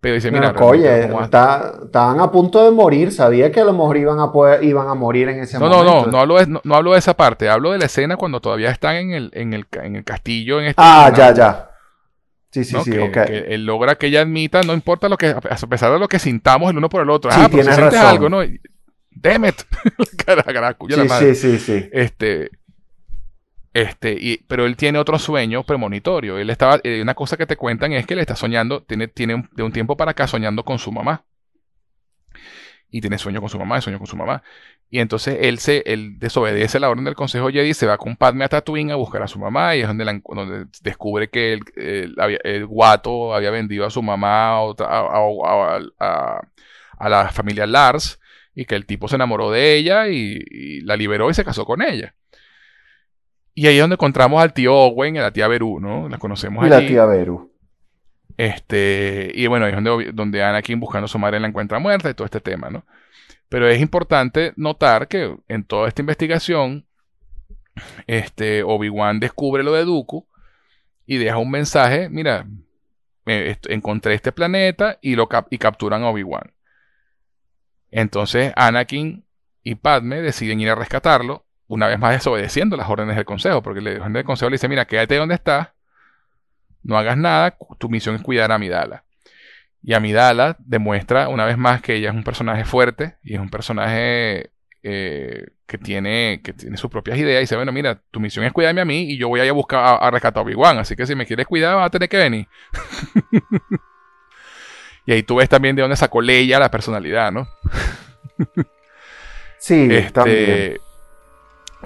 Pero 0.00 0.14
dice, 0.14 0.30
mira, 0.30 0.54
oye, 0.60 1.04
estaban 1.06 2.20
a 2.20 2.30
punto 2.30 2.64
de 2.64 2.70
morir, 2.70 3.12
sabía 3.12 3.50
que 3.50 3.60
a 3.60 3.64
lo 3.64 3.72
mejor 3.72 3.96
iban 3.96 4.20
a, 4.20 4.30
poder, 4.30 4.62
iban 4.62 4.88
a 4.88 4.94
morir 4.94 5.28
en 5.28 5.40
ese 5.40 5.58
momento. 5.58 5.84
No, 5.84 6.04
no, 6.04 6.06
no, 6.12 6.18
hablo 6.18 6.38
de, 6.38 6.46
no, 6.46 6.74
hablo 6.74 6.92
de 6.92 6.98
esa 6.98 7.14
parte, 7.14 7.48
hablo 7.48 7.72
de 7.72 7.78
la 7.78 7.86
escena 7.86 8.16
cuando 8.16 8.40
todavía 8.40 8.70
están 8.70 8.96
en 8.96 9.12
el, 9.12 9.30
en 9.34 9.52
el, 9.52 9.66
en 9.82 9.96
el 9.96 10.04
castillo. 10.04 10.60
En 10.60 10.66
este 10.66 10.82
ah, 10.84 11.12
ya, 11.16 11.32
ya. 11.32 11.70
Sí, 12.50 12.64
sí, 12.64 12.76
sí, 12.84 12.90
que, 12.90 13.46
él 13.48 13.66
logra 13.66 13.96
que 13.96 14.06
ella 14.06 14.22
admita, 14.22 14.62
no 14.62 14.72
importa 14.72 15.08
lo 15.08 15.16
que, 15.16 15.28
a 15.28 15.40
pesar 15.40 15.92
de 15.92 15.98
lo 15.98 16.08
que 16.08 16.18
sintamos 16.18 16.70
el 16.70 16.78
uno 16.78 16.88
por 16.88 17.02
el 17.02 17.10
otro. 17.10 17.30
Sí, 17.30 17.40
ah, 17.42 17.48
pero 17.50 17.64
si 17.64 17.72
sientes 17.72 17.98
algo, 17.98 18.28
¿no? 18.28 18.40
Damn 19.10 19.46
it. 19.46 19.56
sí, 21.18 21.34
sí, 21.34 21.34
sí, 21.34 21.58
sí. 21.58 21.88
Este, 21.92 22.50
este, 23.76 24.16
y, 24.18 24.38
pero 24.48 24.64
él 24.64 24.74
tiene 24.74 24.98
otro 24.98 25.18
sueño 25.18 25.62
premonitorio. 25.62 26.38
Él 26.38 26.48
estaba, 26.48 26.80
eh, 26.82 27.02
una 27.02 27.14
cosa 27.14 27.36
que 27.36 27.44
te 27.44 27.56
cuentan 27.56 27.92
es 27.92 28.06
que 28.06 28.14
él 28.14 28.20
está 28.20 28.34
soñando, 28.34 28.82
tiene, 28.82 29.06
tiene 29.06 29.50
de 29.52 29.62
un 29.62 29.70
tiempo 29.70 29.98
para 29.98 30.12
acá 30.12 30.26
soñando 30.26 30.64
con 30.64 30.78
su 30.78 30.90
mamá. 30.90 31.26
Y 32.88 33.02
tiene 33.02 33.18
sueño 33.18 33.40
con 33.40 33.50
su 33.50 33.58
mamá, 33.58 33.82
sueño 33.82 33.98
con 33.98 34.06
su 34.06 34.16
mamá. 34.16 34.42
Y 34.88 35.00
entonces 35.00 35.36
él 35.42 35.58
se, 35.58 35.82
él 35.84 36.18
desobedece 36.18 36.80
la 36.80 36.88
orden 36.88 37.04
del 37.04 37.14
Consejo 37.14 37.50
Jedi, 37.50 37.74
se 37.74 37.86
va 37.86 37.98
con 37.98 38.16
Padme 38.16 38.46
a 38.46 38.48
Tatooine 38.48 38.92
a 38.92 38.94
buscar 38.94 39.22
a 39.22 39.28
su 39.28 39.38
mamá 39.38 39.76
y 39.76 39.82
es 39.82 39.88
donde, 39.88 40.22
descubre 40.80 41.28
que 41.28 41.52
el, 41.52 42.14
el, 42.44 42.66
guato 42.66 43.34
había 43.34 43.50
vendido 43.50 43.84
a 43.84 43.90
su 43.90 44.00
mamá 44.00 44.56
a, 44.56 46.40
a, 46.98 47.08
la 47.10 47.28
familia 47.28 47.66
Lars 47.66 48.20
y 48.54 48.64
que 48.64 48.74
el 48.74 48.86
tipo 48.86 49.06
se 49.06 49.16
enamoró 49.16 49.50
de 49.50 49.76
ella 49.76 50.08
y 50.08 50.80
la 50.80 50.96
liberó 50.96 51.28
y 51.28 51.34
se 51.34 51.44
casó 51.44 51.66
con 51.66 51.82
ella. 51.82 52.14
Y 53.58 53.66
ahí 53.66 53.76
es 53.76 53.80
donde 53.80 53.94
encontramos 53.94 54.42
al 54.42 54.52
tío 54.52 54.74
Owen 54.74 55.16
y 55.16 55.18
a 55.18 55.22
la 55.22 55.32
tía 55.32 55.48
Beru, 55.48 55.80
¿no? 55.80 56.10
La 56.10 56.18
conocemos 56.18 56.66
y 56.66 56.68
la 56.68 56.86
tía 56.86 57.06
Beru. 57.06 57.50
Este, 58.36 59.32
y 59.34 59.46
bueno, 59.46 59.64
ahí 59.64 59.72
es 59.72 59.82
donde, 59.82 60.12
donde 60.12 60.42
Anakin 60.42 60.78
buscando 60.78 61.06
a 61.06 61.08
su 61.08 61.18
madre 61.18 61.40
la 61.40 61.48
encuentra 61.48 61.78
muerta 61.78 62.10
y 62.10 62.14
todo 62.14 62.26
este 62.26 62.42
tema, 62.42 62.68
¿no? 62.68 62.84
Pero 63.48 63.66
es 63.66 63.80
importante 63.80 64.52
notar 64.56 65.08
que 65.08 65.34
en 65.48 65.64
toda 65.64 65.88
esta 65.88 66.02
investigación, 66.02 66.84
este, 68.06 68.62
Obi-Wan 68.62 69.20
descubre 69.20 69.62
lo 69.62 69.72
de 69.72 69.86
Dooku 69.86 70.26
y 71.06 71.16
deja 71.16 71.38
un 71.38 71.50
mensaje, 71.50 72.10
mira, 72.10 72.46
encontré 73.24 74.12
este 74.12 74.32
planeta 74.32 74.98
y, 75.00 75.16
lo 75.16 75.30
y 75.48 75.56
capturan 75.56 76.02
a 76.02 76.10
Obi-Wan. 76.10 76.52
Entonces 77.90 78.52
Anakin 78.54 79.24
y 79.62 79.76
Padme 79.76 80.20
deciden 80.20 80.60
ir 80.60 80.68
a 80.68 80.74
rescatarlo, 80.74 81.45
una 81.68 81.88
vez 81.88 81.98
más 81.98 82.12
desobedeciendo 82.12 82.76
las 82.76 82.88
órdenes 82.88 83.16
del 83.16 83.24
consejo, 83.24 83.62
porque 83.62 83.80
el 83.80 84.24
consejo 84.24 84.50
le 84.50 84.54
dice, 84.54 84.68
mira, 84.68 84.84
quédate 84.84 85.16
donde 85.16 85.34
estás, 85.34 85.68
no 86.82 86.96
hagas 86.96 87.16
nada, 87.16 87.56
tu 87.78 87.88
misión 87.88 88.14
es 88.14 88.22
cuidar 88.22 88.52
a 88.52 88.56
Amidala. 88.56 89.04
Y 89.82 89.94
Amidala 89.94 90.56
demuestra 90.60 91.28
una 91.28 91.44
vez 91.44 91.58
más 91.58 91.82
que 91.82 91.94
ella 91.94 92.10
es 92.10 92.14
un 92.14 92.24
personaje 92.24 92.64
fuerte 92.64 93.16
y 93.22 93.34
es 93.34 93.40
un 93.40 93.50
personaje 93.50 94.50
eh, 94.82 95.46
que, 95.66 95.78
tiene, 95.78 96.40
que 96.42 96.52
tiene 96.52 96.76
sus 96.76 96.90
propias 96.90 97.18
ideas 97.18 97.38
y 97.38 97.42
dice, 97.42 97.56
bueno, 97.56 97.72
mira, 97.72 98.00
tu 98.10 98.20
misión 98.20 98.44
es 98.44 98.52
cuidarme 98.52 98.80
a 98.80 98.84
mí 98.84 99.10
y 99.10 99.18
yo 99.18 99.28
voy 99.28 99.40
a 99.40 99.44
ir 99.44 99.50
a 99.50 99.52
buscar 99.52 99.98
a, 100.00 100.10
rescatar 100.10 100.40
a 100.40 100.44
Obi-Wan, 100.44 100.78
así 100.78 100.94
que 100.94 101.06
si 101.06 101.14
me 101.14 101.26
quieres 101.26 101.46
cuidar 101.46 101.74
vas 101.74 101.86
a 101.86 101.90
tener 101.90 102.08
que 102.08 102.18
venir. 102.18 102.46
y 105.06 105.12
ahí 105.12 105.22
tú 105.24 105.36
ves 105.36 105.48
también 105.48 105.74
de 105.74 105.82
dónde 105.82 105.96
sacó 105.96 106.20
Leia 106.20 106.60
la 106.60 106.70
personalidad, 106.70 107.32
¿no? 107.32 107.48
sí, 109.58 109.88
este, 109.90 110.80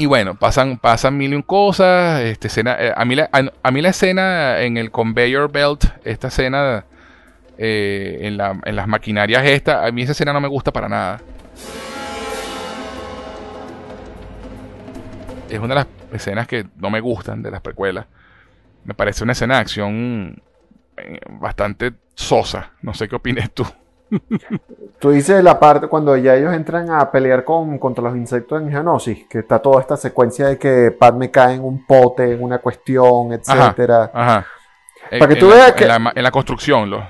Y 0.01 0.07
bueno, 0.07 0.35
pasan, 0.35 0.79
pasan 0.79 1.19
mil 1.19 1.35
y 1.35 1.37
un 1.37 1.43
cosas. 1.43 2.23
Este, 2.23 2.47
escena, 2.47 2.75
eh, 2.81 2.91
a, 2.97 3.05
mí 3.05 3.15
la, 3.17 3.29
a, 3.63 3.71
mí 3.71 3.83
la 3.83 3.91
escena 3.91 4.63
en 4.63 4.79
el 4.79 4.91
conveyor 4.91 5.53
belt, 5.53 5.85
esta 6.05 6.29
escena 6.29 6.87
eh, 7.59 8.21
en, 8.23 8.39
la, 8.39 8.59
en 8.65 8.77
las 8.77 8.89
maquinarias 8.89 9.45
esta, 9.45 9.85
a 9.85 9.93
mí 9.93 10.01
esa 10.01 10.13
escena 10.13 10.33
no 10.33 10.41
me 10.41 10.49
gusta 10.49 10.73
para 10.73 10.89
nada. 10.89 11.21
es 15.51 15.59
una 15.59 15.75
de 15.75 15.75
las 15.75 15.87
escenas 16.15 16.47
que 16.47 16.67
no 16.77 16.89
me 16.89 17.01
gustan 17.01 17.43
de 17.43 17.51
las 17.51 17.61
precuelas. 17.61 18.07
Me 18.85 18.95
parece 18.95 19.23
una 19.23 19.33
escena 19.33 19.57
de 19.57 19.61
acción 19.61 20.43
eh, 20.97 21.21
bastante 21.29 21.93
sosa. 22.15 22.73
No 22.81 22.95
sé 22.95 23.07
qué 23.07 23.17
opines 23.17 23.53
tú. 23.53 23.67
Tú 24.99 25.11
dices 25.11 25.43
la 25.43 25.59
parte 25.59 25.87
cuando 25.87 26.17
ya 26.17 26.35
ellos 26.35 26.53
entran 26.53 26.91
a 26.91 27.11
pelear 27.11 27.45
con, 27.45 27.79
contra 27.79 28.05
los 28.05 28.17
insectos 28.17 28.61
en 28.61 28.71
Geonosis, 28.71 29.27
que 29.29 29.39
está 29.39 29.59
toda 29.59 29.81
esta 29.81 29.97
secuencia 29.97 30.49
de 30.49 30.59
que 30.59 30.91
Padme 30.91 31.31
cae 31.31 31.55
en 31.55 31.65
un 31.65 31.87
pote, 31.87 32.33
en 32.33 32.43
una 32.43 32.59
cuestión, 32.59 33.33
etcétera. 33.33 34.11
Ajá, 34.13 34.47
Para 35.11 35.29
que 35.29 35.37
tú 35.37 35.49
veas 35.49 35.73
que. 35.73 35.85
En 35.85 36.23
la, 36.23 36.31
construcción, 36.31 36.91
lo. 36.91 37.03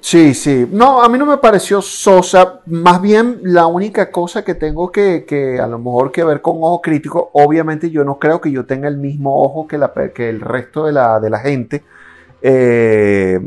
Sí, 0.00 0.34
sí. 0.34 0.68
No, 0.70 1.02
a 1.02 1.08
mí 1.08 1.18
no 1.18 1.26
me 1.26 1.38
pareció 1.38 1.82
sosa. 1.82 2.60
Más 2.66 3.02
bien, 3.02 3.40
la 3.42 3.66
única 3.66 4.12
cosa 4.12 4.44
que 4.44 4.54
tengo 4.54 4.92
que, 4.92 5.58
a 5.60 5.66
lo 5.66 5.78
mejor 5.78 6.12
que 6.12 6.22
ver 6.22 6.40
con 6.40 6.58
ojo 6.60 6.80
crítico, 6.80 7.30
obviamente 7.32 7.90
yo 7.90 8.04
no 8.04 8.20
creo 8.20 8.40
que 8.40 8.52
yo 8.52 8.66
tenga 8.66 8.86
el 8.86 8.98
mismo 8.98 9.42
ojo 9.42 9.66
que, 9.66 9.78
la, 9.78 9.92
que 10.14 10.28
el 10.28 10.40
resto 10.40 10.86
de 10.86 10.92
la, 10.92 11.18
de 11.18 11.30
la 11.30 11.40
gente. 11.40 11.82
Eh, 12.40 13.40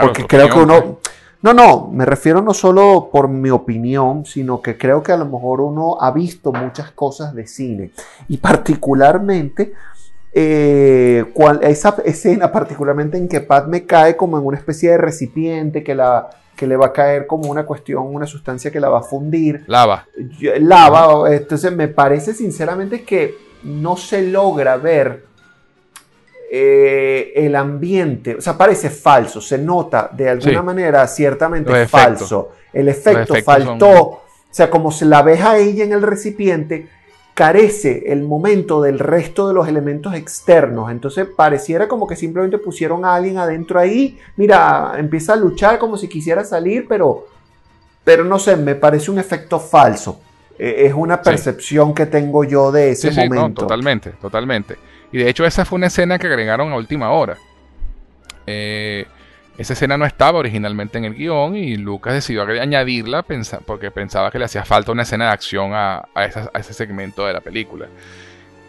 porque 0.00 0.26
creo 0.26 0.48
que 0.48 0.58
uno... 0.58 0.98
No, 1.42 1.52
no, 1.52 1.88
me 1.88 2.04
refiero 2.04 2.40
no 2.40 2.54
solo 2.54 3.08
por 3.12 3.28
mi 3.28 3.50
opinión, 3.50 4.24
sino 4.24 4.62
que 4.62 4.78
creo 4.78 5.02
que 5.02 5.10
a 5.10 5.16
lo 5.16 5.24
mejor 5.24 5.60
uno 5.60 5.96
ha 6.00 6.12
visto 6.12 6.52
muchas 6.52 6.92
cosas 6.92 7.34
de 7.34 7.48
cine. 7.48 7.90
Y 8.28 8.36
particularmente 8.36 9.72
eh, 10.32 11.24
esa 11.62 11.96
escena 12.04 12.50
particularmente 12.52 13.18
en 13.18 13.28
que 13.28 13.40
Padme 13.40 13.84
cae 13.84 14.16
como 14.16 14.38
en 14.38 14.46
una 14.46 14.56
especie 14.56 14.90
de 14.92 14.98
recipiente 14.98 15.82
que, 15.82 15.96
la, 15.96 16.30
que 16.54 16.68
le 16.68 16.76
va 16.76 16.86
a 16.86 16.92
caer 16.92 17.26
como 17.26 17.50
una 17.50 17.66
cuestión, 17.66 18.04
una 18.06 18.26
sustancia 18.26 18.70
que 18.70 18.78
la 18.78 18.88
va 18.88 19.00
a 19.00 19.02
fundir. 19.02 19.64
Lava. 19.66 20.06
Lava. 20.60 21.34
Entonces 21.34 21.74
me 21.74 21.88
parece 21.88 22.34
sinceramente 22.34 23.02
que 23.02 23.34
no 23.64 23.96
se 23.96 24.22
logra 24.22 24.76
ver 24.76 25.31
eh, 26.54 27.32
el 27.34 27.56
ambiente, 27.56 28.34
o 28.34 28.42
sea, 28.42 28.58
parece 28.58 28.90
falso, 28.90 29.40
se 29.40 29.56
nota 29.56 30.10
de 30.12 30.28
alguna 30.28 30.62
manera 30.62 31.06
ciertamente 31.06 31.86
falso. 31.86 32.50
El 32.74 32.90
efecto 32.90 33.34
faltó, 33.42 33.88
o 33.88 34.22
sea, 34.50 34.68
como 34.68 34.92
se 34.92 35.06
la 35.06 35.22
ves 35.22 35.40
a 35.40 35.56
ella 35.56 35.82
en 35.82 35.92
el 35.92 36.02
recipiente, 36.02 36.88
carece 37.32 38.12
el 38.12 38.22
momento 38.24 38.82
del 38.82 38.98
resto 38.98 39.48
de 39.48 39.54
los 39.54 39.66
elementos 39.66 40.12
externos. 40.12 40.90
Entonces 40.90 41.26
pareciera 41.34 41.88
como 41.88 42.06
que 42.06 42.16
simplemente 42.16 42.58
pusieron 42.58 43.06
a 43.06 43.14
alguien 43.14 43.38
adentro 43.38 43.80
ahí. 43.80 44.18
Mira, 44.36 44.92
empieza 44.98 45.32
a 45.32 45.36
luchar 45.36 45.78
como 45.78 45.96
si 45.96 46.06
quisiera 46.06 46.44
salir, 46.44 46.84
pero, 46.86 47.28
pero 48.04 48.24
no 48.24 48.38
sé, 48.38 48.56
me 48.58 48.74
parece 48.74 49.10
un 49.10 49.18
efecto 49.18 49.58
falso. 49.58 50.20
E, 50.58 50.84
es 50.84 50.92
una 50.92 51.22
percepción 51.22 51.94
que 51.94 52.04
tengo 52.04 52.44
yo 52.44 52.70
de 52.70 52.90
ese 52.90 53.10
momento. 53.10 53.62
totalmente, 53.62 54.10
totalmente. 54.20 54.91
Y 55.12 55.18
de 55.18 55.28
hecho 55.28 55.44
esa 55.44 55.64
fue 55.64 55.76
una 55.76 55.86
escena 55.88 56.18
que 56.18 56.26
agregaron 56.26 56.72
a 56.72 56.76
última 56.76 57.10
hora. 57.10 57.36
Eh, 58.46 59.06
esa 59.58 59.74
escena 59.74 59.98
no 59.98 60.06
estaba 60.06 60.38
originalmente 60.38 60.96
en 60.96 61.04
el 61.04 61.14
guion 61.14 61.56
y 61.56 61.76
Lucas 61.76 62.14
decidió 62.14 62.42
añadirla 62.42 63.24
porque 63.66 63.90
pensaba 63.90 64.30
que 64.30 64.38
le 64.38 64.46
hacía 64.46 64.64
falta 64.64 64.92
una 64.92 65.02
escena 65.02 65.26
de 65.26 65.32
acción 65.32 65.72
a, 65.74 66.08
ese 66.54 66.72
segmento 66.72 67.26
de 67.26 67.34
la 67.34 67.40
película. 67.40 67.86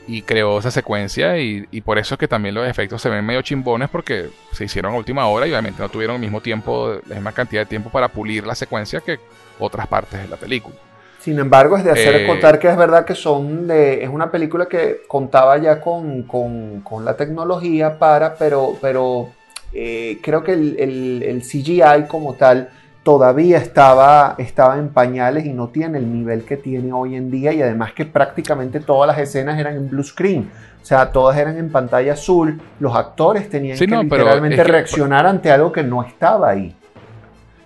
Y 0.05 0.23
creó 0.23 0.59
esa 0.59 0.69
secuencia 0.69 1.39
y, 1.39 1.65
por 1.85 1.97
eso 1.97 2.15
es 2.15 2.19
que 2.19 2.27
también 2.27 2.53
los 2.53 2.67
efectos 2.67 3.01
se 3.01 3.07
ven 3.07 3.25
medio 3.25 3.41
chimbones 3.41 3.89
porque 3.89 4.29
se 4.51 4.65
hicieron 4.65 4.93
a 4.93 4.97
última 4.97 5.25
hora 5.27 5.47
y 5.47 5.51
obviamente 5.51 5.81
no 5.81 5.87
tuvieron 5.87 6.17
el 6.17 6.21
mismo 6.21 6.41
tiempo, 6.41 6.99
la 7.07 7.15
misma 7.15 7.31
cantidad 7.31 7.61
de 7.61 7.67
tiempo 7.67 7.89
para 7.89 8.09
pulir 8.09 8.45
la 8.45 8.53
secuencia 8.53 8.99
que 8.99 9.19
otras 9.59 9.87
partes 9.87 10.21
de 10.21 10.27
la 10.27 10.35
película. 10.35 10.75
Sin 11.23 11.39
embargo, 11.39 11.77
es 11.77 11.85
de 11.85 11.91
hacer 11.91 12.15
eh, 12.15 12.27
contar 12.27 12.59
que 12.59 12.67
es 12.67 12.75
verdad 12.75 13.05
que 13.05 13.15
son 13.15 13.65
de, 13.65 14.03
es 14.03 14.09
una 14.09 14.29
película 14.29 14.65
que 14.65 15.03
contaba 15.07 15.57
ya 15.57 15.79
con, 15.79 16.23
con 16.23 17.05
la 17.05 17.15
tecnología 17.15 17.97
para, 17.97 18.35
pero, 18.35 18.75
pero 18.81 19.29
eh, 19.71 20.19
creo 20.21 20.43
que 20.43 20.51
el, 20.51 21.41
CGI 21.41 22.07
como 22.07 22.33
tal 22.33 22.69
todavía 23.01 23.57
estaba, 23.57 24.35
estaba 24.37 24.77
en 24.77 24.89
pañales 24.89 25.45
y 25.45 25.53
no 25.53 25.69
tiene 25.69 25.97
el 25.97 26.11
nivel 26.11 26.43
que 26.43 26.57
tiene 26.57 26.93
hoy 26.93 27.15
en 27.15 27.31
día 27.31 27.51
y 27.53 27.61
además 27.61 27.93
que 27.93 28.05
prácticamente 28.05 28.79
todas 28.79 29.07
las 29.07 29.17
escenas 29.17 29.59
eran 29.59 29.75
en 29.75 29.89
blue 29.89 30.03
screen. 30.03 30.51
O 30.81 30.85
sea, 30.85 31.11
todas 31.11 31.37
eran 31.37 31.57
en 31.57 31.71
pantalla 31.71 32.13
azul. 32.13 32.61
Los 32.79 32.95
actores 32.95 33.49
tenían 33.49 33.77
que 33.77 33.87
literalmente 33.87 34.63
reaccionar 34.63 35.25
ante 35.25 35.49
algo 35.49 35.71
que 35.71 35.83
no 35.83 36.03
estaba 36.03 36.49
ahí. 36.49 36.75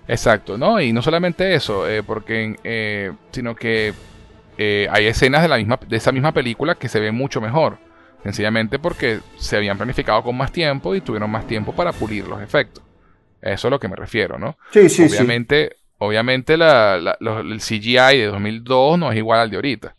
Exacto, 0.08 0.58
¿no? 0.58 0.80
Y 0.80 0.94
no 0.94 1.02
solamente 1.02 1.54
eso, 1.54 1.88
eh, 1.88 2.04
porque, 2.04 2.56
eh, 2.64 3.12
sino 3.32 3.56
que 3.56 3.94
hay 4.58 5.06
escenas 5.06 5.44
de, 5.44 5.48
la 5.48 5.58
misma, 5.58 5.80
de 5.88 5.98
esa 5.98 6.12
misma 6.12 6.32
película 6.32 6.76
que 6.76 6.90
se 6.90 7.00
ven 7.00 7.16
mucho 7.16 7.42
mejor. 7.42 7.78
Sencillamente 8.24 8.80
porque 8.80 9.20
se 9.38 9.58
habían 9.58 9.78
planificado 9.78 10.24
con 10.24 10.36
más 10.36 10.52
tiempo 10.52 10.96
y 10.96 11.02
tuvieron 11.02 11.30
más 11.30 11.46
tiempo 11.46 11.74
para 11.74 11.94
pulir 11.94 12.28
los 12.28 12.42
efectos. 12.42 12.84
Eso 13.42 13.54
es 13.54 13.66
a 13.66 13.70
lo 13.70 13.80
que 13.80 13.88
me 13.88 13.96
refiero, 13.96 14.40
¿no? 14.40 14.58
Sí, 14.72 14.90
sí, 14.90 15.04
obviamente, 15.04 15.70
sí. 15.72 15.88
Obviamente 16.00 16.54
el 16.54 17.60
CGI 17.60 18.18
de 18.18 18.26
2002 18.28 19.00
no 19.00 19.12
es 19.12 19.18
igual 19.18 19.40
al 19.40 19.50
de 19.50 19.56
ahorita. 19.56 19.96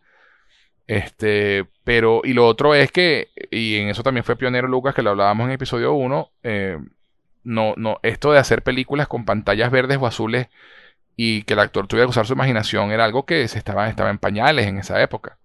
Este, 0.86 1.66
pero, 1.84 2.22
y 2.24 2.32
lo 2.32 2.46
otro 2.46 2.74
es 2.74 2.92
que, 2.92 3.28
y 3.50 3.76
en 3.76 3.88
eso 3.88 4.02
también 4.02 4.24
fue 4.24 4.36
pionero 4.36 4.68
Lucas, 4.68 4.94
que 4.94 5.02
lo 5.02 5.10
hablábamos 5.10 5.46
en 5.46 5.52
episodio 5.52 5.92
1, 5.92 6.30
eh, 6.44 6.78
no, 7.44 7.75
no, 7.76 7.99
esto 8.02 8.33
de 8.33 8.39
hacer 8.39 8.62
películas 8.62 9.08
con 9.08 9.25
pantallas 9.25 9.70
verdes 9.70 9.99
o 10.00 10.07
azules 10.07 10.49
y 11.17 11.42
que 11.42 11.55
el 11.55 11.60
actor 11.60 11.86
tuviera 11.86 12.07
que 12.07 12.10
usar 12.10 12.26
su 12.26 12.34
imaginación 12.34 12.92
era 12.92 13.05
algo 13.05 13.26
que 13.26 13.49
se 13.49 13.58
estaba, 13.58 13.89
en 13.89 14.18
pañales 14.18 14.67
en 14.67 14.78
esa 14.78 15.02
época. 15.02 15.39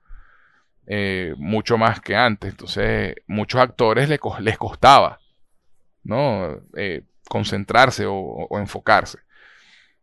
Eh, 0.86 1.34
mucho 1.38 1.78
más 1.78 2.00
que 2.00 2.16
antes. 2.16 2.52
Entonces, 2.52 3.16
muchos 3.26 3.60
actores 3.60 4.08
les, 4.08 4.20
costaba, 4.58 5.20
¿no? 6.04 6.62
Eh, 6.76 7.04
concentrarse 7.28 8.06
o, 8.08 8.48
enfocarse. 8.60 9.20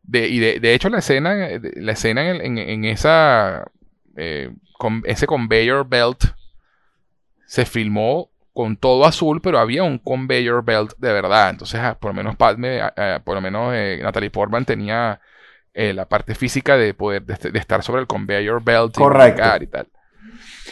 De, 0.02 0.28
y 0.28 0.41
de, 0.41 0.75
hecho, 0.75 0.89
la 0.89 0.99
escena, 0.99 1.36
la 1.77 1.93
escena 1.93 2.31
en, 2.31 2.85
esa, 2.85 3.70
eh, 4.17 4.51
con, 4.77 5.02
ese 5.05 5.27
conveyor 5.27 5.89
belt 5.89 6.25
se 7.47 7.65
filmó 7.65 8.30
con 8.52 8.76
todo 8.76 9.04
azul, 9.04 9.40
pero 9.40 9.58
había 9.58 9.82
un 9.82 9.98
conveyor 9.98 10.64
belt 10.64 10.92
de 10.98 11.12
verdad. 11.12 11.50
Entonces, 11.50 11.80
ah, 11.80 11.98
por 11.98 12.10
lo 12.10 12.14
menos 12.14 12.36
Padme, 12.36 12.80
ah, 12.80 12.92
ah, 12.96 13.20
por 13.24 13.34
lo 13.34 13.40
menos 13.40 13.74
Natalie 14.02 14.30
Portman 14.30 14.64
tenía 14.64 15.20
la 15.72 16.08
parte 16.08 16.34
física 16.34 16.76
de 16.76 16.92
poder 16.94 17.22
de, 17.22 17.58
estar 17.58 17.82
sobre 17.82 18.02
el 18.02 18.06
conveyor 18.06 18.62
belt 18.62 18.96
y, 18.98 19.62
y 19.62 19.66
tal. 19.66 19.86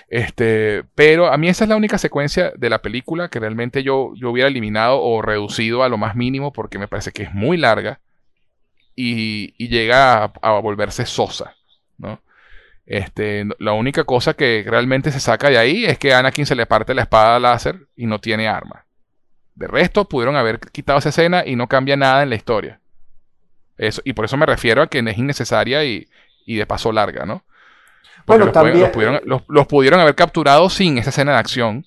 Este, 0.08 0.84
pero 0.94 1.26
a 1.32 1.36
mí 1.36 1.48
esa 1.48 1.64
es 1.64 1.70
la 1.70 1.76
única 1.76 1.98
secuencia 1.98 2.52
de 2.56 2.70
la 2.70 2.80
película 2.80 3.28
que 3.28 3.40
realmente 3.40 3.82
yo, 3.82 4.12
yo 4.16 4.30
hubiera 4.30 4.48
eliminado 4.48 5.00
o 5.02 5.22
reducido 5.22 5.82
a 5.82 5.88
lo 5.88 5.98
más 5.98 6.14
mínimo 6.14 6.52
porque 6.52 6.78
me 6.78 6.88
parece 6.88 7.12
que 7.12 7.24
es 7.24 7.34
muy 7.34 7.56
larga 7.56 8.00
y, 8.94 9.68
llega 9.68 10.24
a, 10.24 10.60
volverse 10.60 11.06
sosa, 11.06 11.54
¿no? 11.98 12.20
Este, 12.88 13.44
la 13.58 13.72
única 13.74 14.04
cosa 14.04 14.32
que 14.32 14.64
realmente 14.66 15.12
se 15.12 15.20
saca 15.20 15.50
de 15.50 15.58
ahí 15.58 15.84
es 15.84 15.98
que 15.98 16.14
a 16.14 16.20
Anakin 16.20 16.46
se 16.46 16.54
le 16.54 16.64
parte 16.64 16.94
la 16.94 17.02
espada 17.02 17.38
láser 17.38 17.86
y 17.94 18.06
no 18.06 18.18
tiene 18.18 18.48
arma. 18.48 18.86
De 19.54 19.66
resto, 19.66 20.08
pudieron 20.08 20.36
haber 20.36 20.58
quitado 20.58 20.98
esa 20.98 21.10
escena 21.10 21.42
y 21.44 21.54
no 21.54 21.68
cambia 21.68 21.98
nada 21.98 22.22
en 22.22 22.30
la 22.30 22.36
historia. 22.36 22.80
Eso, 23.76 24.00
y 24.04 24.14
por 24.14 24.24
eso 24.24 24.38
me 24.38 24.46
refiero 24.46 24.80
a 24.80 24.86
que 24.86 25.00
es 25.00 25.18
innecesaria 25.18 25.84
y, 25.84 26.08
y 26.46 26.56
de 26.56 26.64
paso 26.64 26.90
larga, 26.90 27.26
¿no? 27.26 27.44
Bueno, 28.26 28.46
los 28.46 28.54
también. 28.54 28.80
Los 28.80 28.88
pudieron, 28.88 29.20
los, 29.26 29.66
pudieron, 29.66 30.00
haber 30.00 30.14
capturado 30.14 30.70
sin 30.70 30.96
esa 30.96 31.10
escena 31.10 31.32
de 31.32 31.38
acción. 31.38 31.84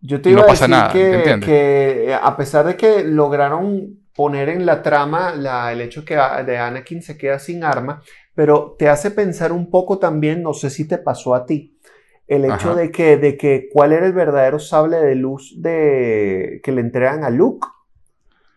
Yo 0.00 0.20
te 0.20 0.30
iba 0.30 0.42
a 0.42 0.46
decir 0.46 0.68
nada, 0.68 0.92
que, 0.92 1.40
que, 1.44 2.10
eh, 2.10 2.14
a 2.20 2.36
pesar 2.36 2.66
de 2.66 2.76
que 2.76 3.04
lograron 3.04 4.00
poner 4.12 4.48
en 4.48 4.66
la 4.66 4.82
trama 4.82 5.32
la, 5.32 5.70
el 5.70 5.80
hecho 5.80 6.04
que 6.04 6.16
de 6.16 6.58
Anakin 6.58 7.02
se 7.02 7.16
queda 7.16 7.38
sin 7.38 7.62
arma, 7.62 8.02
pero 8.34 8.76
te 8.78 8.88
hace 8.88 9.10
pensar 9.10 9.52
un 9.52 9.70
poco 9.70 9.98
también, 9.98 10.42
no 10.42 10.54
sé 10.54 10.70
si 10.70 10.86
te 10.86 10.98
pasó 10.98 11.34
a 11.34 11.46
ti, 11.46 11.78
el 12.26 12.44
hecho 12.44 12.74
de 12.74 12.90
que, 12.90 13.16
de 13.16 13.36
que 13.36 13.68
cuál 13.70 13.92
era 13.92 14.06
el 14.06 14.12
verdadero 14.12 14.58
sable 14.58 14.98
de 14.98 15.14
luz 15.14 15.54
de, 15.60 16.60
que 16.62 16.72
le 16.72 16.80
entregan 16.80 17.24
a 17.24 17.30
Luke. 17.30 17.66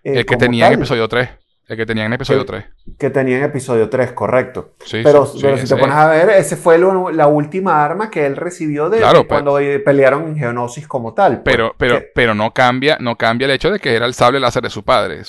Eh, 0.04 0.20
el 0.20 0.26
que 0.26 0.38
tenía 0.38 0.68
en 0.68 0.74
episodio 0.74 1.08
3. 1.08 1.30
El 1.68 1.78
que 1.78 1.86
tenía 1.86 2.06
en 2.06 2.14
episodio 2.14 2.46
3. 2.46 2.66
Que 3.00 3.10
tenía 3.10 3.38
en 3.38 3.44
episodio 3.44 3.90
3, 3.90 4.12
correcto. 4.12 4.74
pero, 5.04 5.26
si 5.26 5.42
te 5.42 5.76
pones 5.76 5.96
a 5.96 6.08
ver, 6.10 6.30
ese 6.30 6.56
fue 6.56 6.78
la 6.78 7.28
última 7.28 7.84
arma 7.84 8.12
que 8.12 8.26
él 8.26 8.36
recibió 8.36 8.90
de, 8.90 9.02
cuando 9.28 9.58
pelearon 9.84 10.28
en 10.28 10.38
Geonosis 10.38 10.88
como 10.88 11.14
tal. 11.14 11.42
Pues, 11.42 11.56
pero, 11.56 11.74
pero, 11.78 12.00
pero 12.14 12.36
no 12.36 12.54
cambia, 12.54 12.98
no 13.00 13.18
cambia 13.18 13.46
el 13.46 13.52
hecho 13.52 13.72
de 13.72 13.80
que 13.80 13.96
era 13.96 14.06
el 14.06 14.14
sable 14.14 14.40
láser 14.40 14.62
de 14.62 14.70
su 14.70 14.84
padre. 14.84 15.22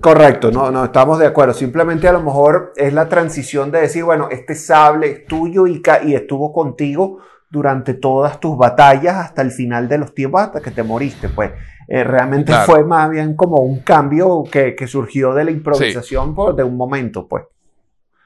Correcto, 0.00 0.52
no, 0.52 0.70
no, 0.70 0.84
estamos 0.84 1.18
de 1.18 1.26
acuerdo. 1.26 1.54
Simplemente 1.54 2.06
a 2.06 2.12
lo 2.12 2.22
mejor 2.22 2.72
es 2.76 2.92
la 2.92 3.08
transición 3.08 3.72
de 3.72 3.80
decir, 3.80 4.04
bueno, 4.04 4.28
este 4.30 4.54
sable 4.54 5.10
es 5.10 5.26
tuyo 5.26 5.66
y, 5.66 5.82
y 6.04 6.14
estuvo 6.14 6.52
contigo 6.52 7.18
durante 7.50 7.94
todas 7.94 8.38
tus 8.38 8.56
batallas 8.56 9.16
hasta 9.16 9.42
el 9.42 9.50
final 9.50 9.88
de 9.88 9.98
los 9.98 10.14
tiempos, 10.14 10.40
hasta 10.40 10.60
que 10.60 10.70
te 10.70 10.82
moriste, 10.82 11.28
pues. 11.28 11.50
Eh, 11.88 12.04
realmente 12.04 12.54
fue 12.64 12.84
más 12.84 13.10
bien 13.10 13.34
como 13.34 13.56
un 13.62 13.80
cambio 13.80 14.44
que, 14.50 14.76
surgió 14.86 15.34
de 15.34 15.44
la 15.44 15.50
improvisación 15.50 16.34
por, 16.34 16.54
de 16.54 16.62
un 16.62 16.76
momento, 16.76 17.26
pues. 17.26 17.44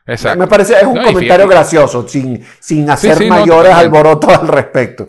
Exacto. 0.07 0.39
Me 0.39 0.47
parece, 0.47 0.75
es 0.75 0.85
un 0.85 1.03
comentario 1.03 1.49
gracioso, 1.49 2.07
sin, 2.07 2.45
sin 2.61 2.91
hacer 2.91 3.27
mayores 3.27 3.73
alborotos 3.73 4.39
al 4.39 4.49
respecto. 4.49 5.09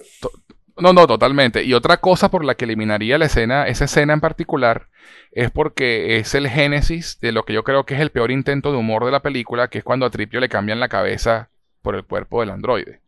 No, 0.77 0.93
no, 0.93 1.05
totalmente. 1.05 1.63
Y 1.63 1.73
otra 1.73 1.97
cosa 1.97 2.29
por 2.29 2.45
la 2.45 2.55
que 2.55 2.63
eliminaría 2.65 3.17
la 3.17 3.25
escena, 3.25 3.67
esa 3.67 3.85
escena 3.85 4.13
en 4.13 4.21
particular, 4.21 4.87
es 5.31 5.51
porque 5.51 6.17
es 6.17 6.33
el 6.33 6.47
génesis 6.47 7.19
de 7.19 7.33
lo 7.33 7.43
que 7.43 7.53
yo 7.53 7.63
creo 7.63 7.85
que 7.85 7.95
es 7.95 7.99
el 7.99 8.11
peor 8.11 8.31
intento 8.31 8.71
de 8.71 8.77
humor 8.77 9.03
de 9.03 9.11
la 9.11 9.21
película, 9.21 9.67
que 9.67 9.79
es 9.79 9.83
cuando 9.83 10.05
a 10.05 10.09
Tripio 10.09 10.39
le 10.39 10.47
cambian 10.47 10.79
la 10.79 10.87
cabeza 10.87 11.49
por 11.81 11.95
el 11.95 12.05
cuerpo 12.05 12.39
del 12.39 12.51
androide. 12.51 13.01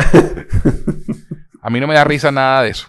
a 1.62 1.70
mí 1.70 1.80
no 1.80 1.86
me 1.86 1.94
da 1.94 2.04
risa 2.04 2.30
nada 2.30 2.62
de 2.62 2.70
eso. 2.70 2.88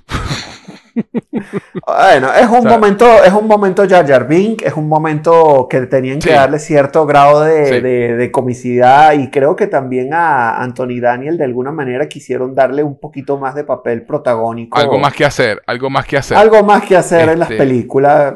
Bueno, 1.85 2.33
es 2.33 2.47
un 2.47 2.65
momento, 2.65 3.23
es 3.23 3.33
un 3.33 3.47
momento 3.47 3.87
Jar 3.87 4.07
Jar 4.07 4.27
Bink, 4.27 4.61
es 4.63 4.73
un 4.73 4.87
momento 4.87 5.67
que 5.69 5.81
tenían 5.81 6.19
que 6.19 6.31
darle 6.31 6.59
cierto 6.59 7.05
grado 7.05 7.41
de, 7.41 8.29
comicidad 8.31 9.13
y 9.13 9.29
creo 9.29 9.55
que 9.55 9.67
también 9.67 10.13
a 10.13 10.61
Anthony 10.61 10.99
Daniel 11.01 11.37
de 11.37 11.45
alguna 11.45 11.71
manera 11.71 12.07
quisieron 12.07 12.55
darle 12.55 12.83
un 12.83 12.99
poquito 12.99 13.37
más 13.37 13.55
de 13.55 13.63
papel 13.63 14.03
protagónico. 14.03 14.77
Algo 14.77 14.99
más 14.99 15.13
que 15.13 15.25
hacer, 15.25 15.61
algo 15.67 15.89
más 15.89 16.05
que 16.05 16.17
hacer. 16.17 16.37
Algo 16.37 16.63
más 16.63 16.83
que 16.83 16.95
hacer 16.95 17.29
en 17.29 17.39
las 17.39 17.51
este, 17.51 17.63
películas. 17.63 18.35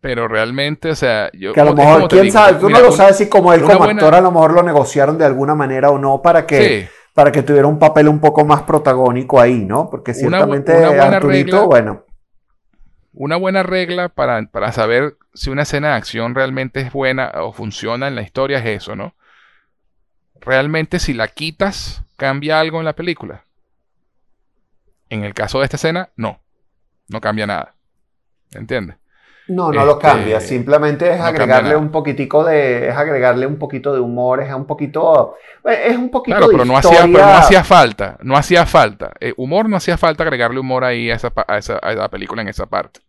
Pero 0.00 0.28
realmente, 0.28 0.90
o 0.90 0.94
sea, 0.94 1.30
yo... 1.32 1.54
Que 1.54 1.60
a 1.60 1.64
lo 1.64 1.74
mejor, 1.74 2.08
quién 2.08 2.30
sabe, 2.30 2.58
tú 2.58 2.68
no 2.68 2.80
lo 2.80 2.92
sabes 2.92 3.16
si 3.16 3.28
como 3.28 3.52
él 3.52 3.62
como 3.62 3.84
actor 3.84 4.14
a 4.14 4.20
lo 4.20 4.30
mejor 4.30 4.52
lo 4.52 4.62
negociaron 4.62 5.16
de 5.16 5.24
alguna 5.24 5.54
manera 5.54 5.90
o 5.90 5.98
no 5.98 6.20
para 6.20 6.46
que 6.46 6.88
para 7.14 7.30
que 7.30 7.42
tuviera 7.42 7.68
un 7.68 7.78
papel 7.78 8.08
un 8.08 8.20
poco 8.20 8.44
más 8.44 8.62
protagónico 8.62 9.40
ahí, 9.40 9.64
¿no? 9.64 9.88
Porque 9.88 10.12
ciertamente 10.12 10.72
una, 10.76 11.20
bueno. 11.66 12.04
Una 13.12 13.36
buena 13.36 13.62
regla 13.62 14.08
para, 14.08 14.44
para 14.46 14.72
saber 14.72 15.16
si 15.32 15.50
una 15.50 15.62
escena 15.62 15.90
de 15.90 15.94
acción 15.94 16.34
realmente 16.34 16.80
es 16.80 16.92
buena 16.92 17.30
o 17.36 17.52
funciona 17.52 18.08
en 18.08 18.16
la 18.16 18.22
historia 18.22 18.58
es 18.58 18.82
eso, 18.82 18.96
¿no? 18.96 19.14
Realmente 20.40 20.98
si 20.98 21.14
la 21.14 21.28
quitas, 21.28 22.02
cambia 22.16 22.58
algo 22.58 22.80
en 22.80 22.84
la 22.84 22.96
película. 22.96 23.44
En 25.08 25.22
el 25.22 25.34
caso 25.34 25.60
de 25.60 25.64
esta 25.64 25.76
escena, 25.76 26.10
no. 26.16 26.40
No 27.08 27.20
cambia 27.20 27.46
nada. 27.46 27.74
¿Entiendes? 28.52 28.96
No, 29.46 29.70
no 29.70 29.84
lo 29.84 29.98
cambia, 29.98 30.38
este, 30.38 30.48
simplemente 30.48 31.12
es 31.12 31.20
agregarle 31.20 31.76
un 31.76 31.90
poquitico 31.90 32.44
de, 32.44 32.88
es 32.88 32.96
agregarle 32.96 33.46
un 33.46 33.58
poquito 33.58 33.92
de 33.92 34.00
humor, 34.00 34.40
es 34.40 34.50
un 34.54 34.66
poquito, 34.66 35.36
es 35.64 35.98
un 35.98 36.10
poquito 36.10 36.38
claro, 36.38 36.50
pero 36.50 36.64
no 36.64 36.78
hacía, 36.78 37.02
pero 37.02 37.26
no 37.26 37.34
hacía 37.34 37.62
falta, 37.62 38.16
no 38.22 38.36
hacía 38.38 38.64
falta, 38.64 39.12
eh, 39.20 39.34
humor 39.36 39.68
no 39.68 39.76
hacía 39.76 39.98
falta 39.98 40.22
agregarle 40.22 40.60
humor 40.60 40.82
ahí 40.82 41.10
a 41.10 41.16
esa, 41.16 41.30
a 41.46 41.58
esa, 41.58 41.76
a 41.76 41.92
la 41.92 42.08
película 42.08 42.40
en 42.40 42.48
esa 42.48 42.64
parte. 42.64 43.00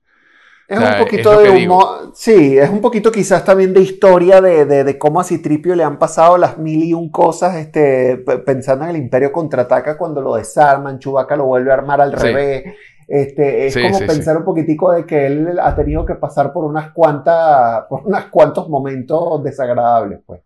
Es 0.68 0.80
un 0.80 0.98
poquito 0.98 1.40
de 1.40 1.52
humor, 1.52 2.12
sí, 2.16 2.58
es 2.58 2.70
un 2.70 2.82
poquito 2.82 3.12
quizás 3.12 3.46
también 3.46 3.72
de 3.72 3.82
historia 3.82 4.42
de, 4.42 4.66
de, 4.66 4.84
de, 4.84 4.98
cómo 4.98 5.22
a 5.22 5.24
Citripio 5.24 5.76
le 5.76 5.84
han 5.84 6.00
pasado 6.00 6.40
las 6.40 6.58
mil 6.58 6.84
y 6.84 6.94
un 6.94 7.12
cosas, 7.12 7.56
este, 7.56 8.18
pensando 8.46 8.84
en 8.84 8.90
el 8.90 8.98
Imperio 8.98 9.32
contraataca 9.32 9.96
cuando 9.96 10.22
lo 10.22 10.36
desarman, 10.36 10.98
Chubaca 10.98 11.36
lo 11.36 11.46
vuelve 11.46 11.70
a 11.70 11.76
armar 11.76 12.02
al 12.02 12.12
revés, 12.12 12.76
este, 13.08 13.68
es 13.68 13.78
como 13.78 14.00
pensar 14.00 14.38
un 14.38 14.46
poquitico 14.46 14.92
de 14.92 15.06
que 15.06 15.28
él 15.28 15.60
ha 15.62 15.76
tenido 15.76 16.06
que 16.06 16.16
pasar 16.16 16.52
por 16.52 16.66
unas 16.66 16.92
cuantas, 16.92 17.86
por 17.90 18.06
unos 18.06 18.26
cuantos 18.26 18.68
momentos 18.70 19.44
desagradables, 19.44 20.20
pues. 20.26 20.42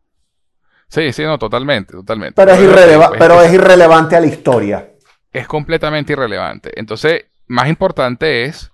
Sí, 0.88 1.14
sí, 1.14 1.24
no, 1.24 1.38
totalmente, 1.38 1.94
totalmente. 1.94 2.34
Pero, 2.36 2.52
es, 2.52 3.10
pero 3.18 3.42
es 3.42 3.54
irrelevante 3.54 4.16
a 4.16 4.20
la 4.20 4.26
historia. 4.26 4.90
Es 5.32 5.48
completamente 5.48 6.14
irrelevante. 6.14 6.72
Entonces, 6.76 7.26
más 7.48 7.70
importante 7.70 8.46
es 8.46 8.72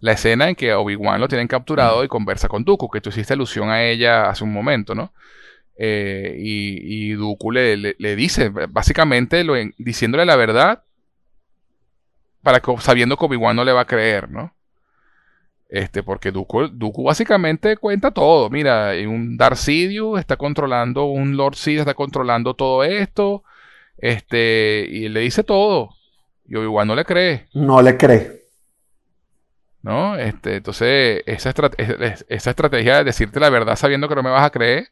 la 0.00 0.12
escena 0.12 0.48
en 0.48 0.56
que 0.56 0.74
Obi-Wan 0.74 1.20
lo 1.20 1.28
tienen 1.28 1.46
capturado 1.46 2.02
y 2.02 2.08
conversa 2.08 2.48
con 2.48 2.64
Dooku, 2.64 2.90
que 2.90 3.00
tú 3.00 3.10
hiciste 3.10 3.34
alusión 3.34 3.70
a 3.70 3.84
ella 3.84 4.28
hace 4.28 4.42
un 4.42 4.52
momento, 4.52 4.96
¿no? 4.96 5.12
Eh, 5.76 6.34
y, 6.38 7.10
y 7.10 7.12
Dooku 7.12 7.52
le, 7.52 7.76
le, 7.76 8.16
dice, 8.16 8.48
básicamente, 8.48 9.44
lo, 9.44 9.54
diciéndole 9.78 10.24
la 10.26 10.36
verdad 10.36 10.82
para 12.42 12.60
sabiendo 12.80 13.16
que 13.16 13.24
Obi-Wan 13.24 13.56
no 13.56 13.64
le 13.64 13.72
va 13.72 13.82
a 13.82 13.86
creer, 13.86 14.30
¿no? 14.30 14.54
Este, 15.68 16.02
porque 16.02 16.32
Dooku, 16.32 17.02
básicamente 17.02 17.78
cuenta 17.78 18.10
todo. 18.10 18.50
Mira, 18.50 18.92
un 19.06 19.38
Darth 19.38 19.56
Sidious 19.56 20.20
está 20.20 20.36
controlando, 20.36 21.04
un 21.04 21.36
Lord 21.38 21.54
Sidious 21.54 21.80
está 21.80 21.94
controlando 21.94 22.54
todo 22.54 22.84
esto. 22.84 23.42
Este, 23.96 24.86
y 24.86 25.08
le 25.08 25.20
dice 25.20 25.44
todo. 25.44 25.94
Y 26.46 26.56
Obi-Wan 26.56 26.88
no 26.88 26.94
le 26.94 27.06
cree. 27.06 27.48
No 27.54 27.80
le 27.80 27.96
cree. 27.96 28.42
¿No? 29.80 30.16
Este, 30.16 30.56
entonces, 30.56 31.22
esa, 31.24 31.54
esa 32.28 32.50
estrategia 32.50 32.98
de 32.98 33.04
decirte 33.04 33.40
la 33.40 33.48
verdad 33.48 33.76
sabiendo 33.76 34.08
que 34.08 34.14
no 34.14 34.22
me 34.22 34.30
vas 34.30 34.44
a 34.44 34.50
creer, 34.50 34.88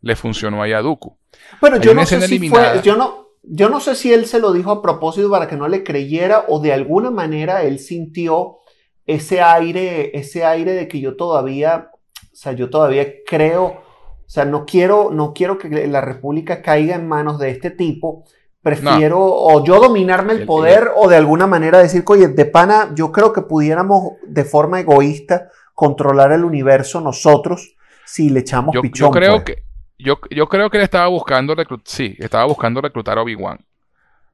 le 0.00 0.14
funcionó 0.14 0.62
ahí 0.62 0.72
a 0.72 0.80
Dooku. 0.80 1.18
Bueno, 1.60 1.78
yo 1.78 1.92
no 1.92 2.06
sé 2.06 2.20
si 2.28 2.48
fue, 2.48 2.80
yo 2.82 2.94
no, 2.94 3.23
yo 3.46 3.68
no 3.68 3.80
sé 3.80 3.94
si 3.94 4.12
él 4.12 4.26
se 4.26 4.40
lo 4.40 4.52
dijo 4.52 4.70
a 4.70 4.82
propósito 4.82 5.30
para 5.30 5.46
que 5.46 5.56
no 5.56 5.68
le 5.68 5.84
creyera 5.84 6.44
o 6.48 6.60
de 6.60 6.72
alguna 6.72 7.10
manera 7.10 7.62
él 7.62 7.78
sintió 7.78 8.58
ese 9.06 9.42
aire, 9.42 10.16
ese 10.18 10.44
aire 10.44 10.72
de 10.72 10.88
que 10.88 11.00
yo 11.00 11.16
todavía, 11.16 11.90
o 11.92 12.36
sea, 12.36 12.52
yo 12.52 12.70
todavía 12.70 13.06
creo, 13.26 13.64
o 13.64 14.28
sea, 14.30 14.44
no 14.44 14.64
quiero, 14.64 15.10
no 15.12 15.34
quiero 15.34 15.58
que 15.58 15.86
la 15.86 16.00
República 16.00 16.62
caiga 16.62 16.94
en 16.94 17.06
manos 17.06 17.38
de 17.38 17.50
este 17.50 17.70
tipo. 17.70 18.24
Prefiero 18.62 19.20
o 19.20 19.62
yo 19.62 19.78
dominarme 19.78 20.32
el 20.32 20.46
poder 20.46 20.92
o 20.96 21.06
de 21.06 21.16
alguna 21.16 21.46
manera 21.46 21.80
decir, 21.80 22.02
oye, 22.06 22.28
de 22.28 22.46
pana, 22.46 22.92
yo 22.94 23.12
creo 23.12 23.30
que 23.34 23.42
pudiéramos 23.42 24.12
de 24.26 24.42
forma 24.44 24.80
egoísta 24.80 25.50
controlar 25.74 26.32
el 26.32 26.44
universo 26.44 27.02
nosotros 27.02 27.76
si 28.06 28.30
le 28.30 28.40
echamos 28.40 28.74
pichón. 28.80 29.08
Yo 29.08 29.10
creo 29.10 29.32
pues". 29.32 29.44
que 29.44 29.62
yo, 30.04 30.20
yo 30.30 30.46
creo 30.48 30.70
que 30.70 30.76
él 30.76 30.84
estaba 30.84 31.08
buscando 31.08 31.54
reclutar, 31.54 31.86
sí, 31.88 32.14
estaba 32.18 32.44
buscando 32.44 32.80
reclutar 32.80 33.18
a 33.18 33.22
Obi-Wan. 33.22 33.58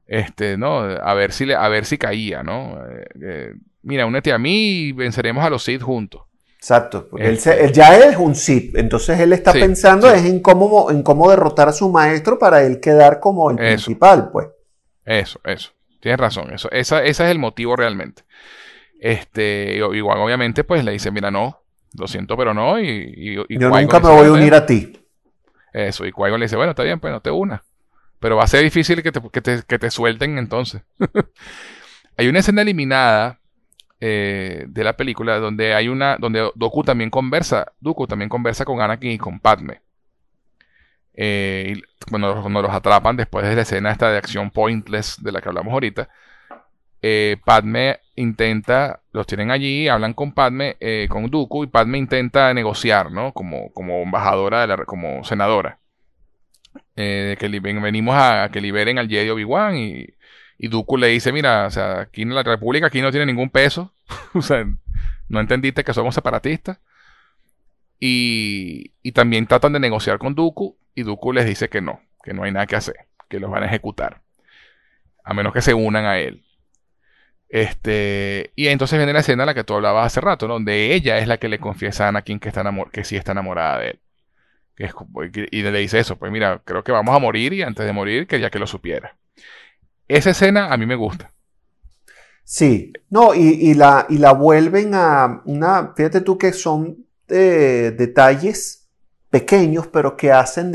Este, 0.05 0.57
¿no? 0.57 0.79
A 0.79 1.13
ver 1.13 1.31
si 1.31 1.45
le, 1.45 1.55
a 1.55 1.67
ver 1.69 1.85
si 1.85 1.97
caía, 1.97 2.43
¿no? 2.43 2.77
Eh, 2.85 3.07
eh, 3.21 3.53
mira, 3.81 4.05
únete 4.05 4.33
a 4.33 4.37
mí 4.37 4.87
y 4.87 4.91
venceremos 4.91 5.43
a 5.43 5.49
los 5.49 5.63
Sith 5.63 5.81
juntos. 5.81 6.23
Exacto. 6.57 7.09
Él, 7.17 7.35
este 7.35 7.71
ya 7.71 7.95
es 7.97 8.17
un 8.17 8.35
Sith, 8.35 8.75
entonces 8.77 9.19
él 9.19 9.33
está 9.33 9.53
pensando 9.53 10.11
es 10.11 10.25
en 10.25 10.41
cómo, 10.41 10.91
en 10.91 11.01
cómo 11.01 11.29
derrotar 11.29 11.69
a 11.69 11.73
su 11.73 11.89
maestro 11.89 12.37
para 12.37 12.61
él 12.63 12.79
quedar 12.79 13.19
como 13.19 13.49
el 13.49 13.57
principal, 13.57 14.29
pues. 14.31 14.47
Eso, 15.05 15.39
eso. 15.45 15.71
Tienes 16.01 16.19
razón. 16.19 16.53
Eso, 16.53 16.69
esa, 16.71 17.03
ese 17.03 17.23
es 17.23 17.31
el 17.31 17.39
motivo 17.39 17.75
realmente. 17.75 18.23
Este, 18.99 19.77
igual 19.93 20.19
obviamente, 20.19 20.63
pues 20.63 20.83
le 20.83 20.91
dice, 20.91 21.09
mira, 21.09 21.31
no, 21.31 21.63
lo 21.97 22.07
siento, 22.07 22.37
pero 22.37 22.53
no. 22.53 22.79
Y, 22.79 23.35
Yo 23.35 23.69
nunca 23.69 23.99
me 23.99 24.09
voy 24.09 24.27
a 24.27 24.31
unir 24.31 24.53
a 24.53 24.65
ti. 24.65 25.00
Eso, 25.73 26.05
y 26.05 26.11
qui 26.11 26.21
le 26.21 26.37
dice, 26.37 26.55
bueno, 26.55 26.71
está 26.71 26.83
bien, 26.83 26.99
pues 26.99 27.13
no 27.13 27.21
te 27.21 27.31
una. 27.31 27.63
Pero 28.19 28.35
va 28.37 28.43
a 28.43 28.47
ser 28.47 28.63
difícil 28.63 29.01
que 29.01 29.11
te, 29.11 29.21
que 29.67 29.79
te, 29.79 29.91
suelten 29.91 30.37
entonces. 30.37 30.83
hay 32.17 32.27
una 32.27 32.39
escena 32.39 32.61
eliminada 32.61 33.39
eh, 33.99 34.65
de 34.67 34.83
la 34.83 34.95
película 34.95 35.39
donde 35.39 35.73
hay 35.73 35.87
una, 35.87 36.17
donde 36.17 36.51
Doku 36.55 36.83
también 36.83 37.09
conversa, 37.09 37.71
Dooku 37.79 38.07
también 38.07 38.29
conversa 38.29 38.65
con 38.65 38.81
Anakin 38.81 39.11
y 39.11 39.17
con 39.17 39.39
Padme. 39.39 39.81
Eh, 41.13 41.75
y 41.75 42.09
cuando, 42.09 42.41
cuando, 42.41 42.61
los 42.61 42.71
atrapan 42.71 43.17
después 43.17 43.45
de 43.45 43.55
la 43.55 43.61
escena 43.63 43.91
esta 43.91 44.11
de 44.11 44.17
acción 44.17 44.49
pointless 44.49 45.21
de 45.21 45.31
la 45.31 45.41
que 45.41 45.49
hablamos 45.49 45.73
ahorita, 45.73 46.09
eh, 47.01 47.37
Padme 47.43 47.99
intenta, 48.15 49.01
los 49.11 49.25
tienen 49.25 49.51
allí, 49.51 49.87
hablan 49.87 50.13
con 50.13 50.33
Padme, 50.33 50.77
eh, 50.79 51.07
con 51.09 51.29
Dooku, 51.29 51.63
y 51.63 51.67
Padme 51.67 51.97
intenta 51.97 52.53
negociar, 52.53 53.11
¿no? 53.11 53.33
Como, 53.33 53.71
como 53.73 54.03
embajadora, 54.03 54.61
de 54.61 54.67
la, 54.67 54.85
como 54.85 55.23
senadora. 55.23 55.79
Eh, 56.95 57.35
que 57.39 57.47
venimos 57.47 58.15
a, 58.15 58.49
que 58.51 58.61
liberen 58.61 58.99
al 58.99 59.09
Jedi 59.09 59.29
Obi-Wan 59.29 59.75
y, 59.77 60.07
y 60.57 60.67
Dooku 60.67 60.97
le 60.97 61.07
dice, 61.07 61.31
mira, 61.31 61.65
o 61.65 61.71
sea, 61.71 62.01
aquí 62.01 62.21
en 62.21 62.35
la 62.35 62.43
República 62.43 62.87
aquí 62.87 63.01
no 63.01 63.11
tiene 63.11 63.25
ningún 63.25 63.49
peso. 63.49 63.93
o 64.33 64.41
sea, 64.41 64.65
no 65.27 65.39
entendiste 65.39 65.83
que 65.83 65.93
somos 65.93 66.13
separatistas. 66.15 66.79
Y, 67.99 68.93
y, 69.03 69.11
también 69.11 69.45
tratan 69.45 69.73
de 69.73 69.79
negociar 69.79 70.17
con 70.17 70.33
Dooku 70.33 70.75
y 70.95 71.03
Dooku 71.03 71.33
les 71.33 71.45
dice 71.45 71.69
que 71.69 71.81
no, 71.81 72.01
que 72.23 72.33
no 72.33 72.43
hay 72.43 72.51
nada 72.51 72.65
que 72.65 72.75
hacer, 72.75 72.95
que 73.29 73.39
los 73.39 73.51
van 73.51 73.63
a 73.63 73.67
ejecutar. 73.67 74.21
A 75.23 75.35
menos 75.35 75.53
que 75.53 75.61
se 75.61 75.75
unan 75.75 76.05
a 76.05 76.17
él. 76.17 76.43
Este, 77.51 78.53
y 78.55 78.67
entonces 78.67 78.97
viene 78.97 79.11
la 79.11 79.19
escena 79.19 79.43
en 79.43 79.47
la 79.47 79.53
que 79.53 79.65
tú 79.65 79.73
hablabas 79.73 80.05
hace 80.07 80.21
rato, 80.21 80.47
donde 80.47 80.93
ella 80.93 81.17
es 81.17 81.27
la 81.27 81.37
que 81.37 81.49
le 81.49 81.59
confiesa 81.59 82.05
a 82.05 82.07
Anakin 82.07 82.39
que, 82.39 82.47
está 82.47 82.63
que 82.93 83.03
sí 83.03 83.17
está 83.17 83.33
enamorada 83.33 83.79
de 83.79 83.89
él. 83.89 83.99
y 85.51 85.61
le 85.61 85.79
dice 85.79 85.99
eso, 85.99 86.15
pues 86.15 86.31
mira, 86.31 86.61
creo 86.63 86.81
que 86.81 86.93
vamos 86.93 87.13
a 87.13 87.19
morir 87.19 87.51
y 87.51 87.61
antes 87.61 87.85
de 87.85 87.91
morir 87.91 88.25
quería 88.25 88.49
que 88.49 88.57
lo 88.57 88.67
supiera. 88.67 89.17
Esa 90.07 90.29
escena 90.29 90.71
a 90.71 90.77
mí 90.77 90.85
me 90.85 90.95
gusta. 90.95 91.33
Sí, 92.45 92.93
no, 93.09 93.33
y, 93.35 93.73
la, 93.73 94.05
y 94.09 94.17
la 94.17 94.31
vuelven 94.31 94.91
a 94.93 95.41
una, 95.43 95.93
fíjate 95.93 96.21
tú 96.21 96.37
que 96.37 96.53
son 96.53 97.05
eh, 97.27 97.93
detalles 97.97 98.87
pequeños, 99.29 99.87
pero 99.87 100.15
que 100.15 100.31
hacen, 100.31 100.71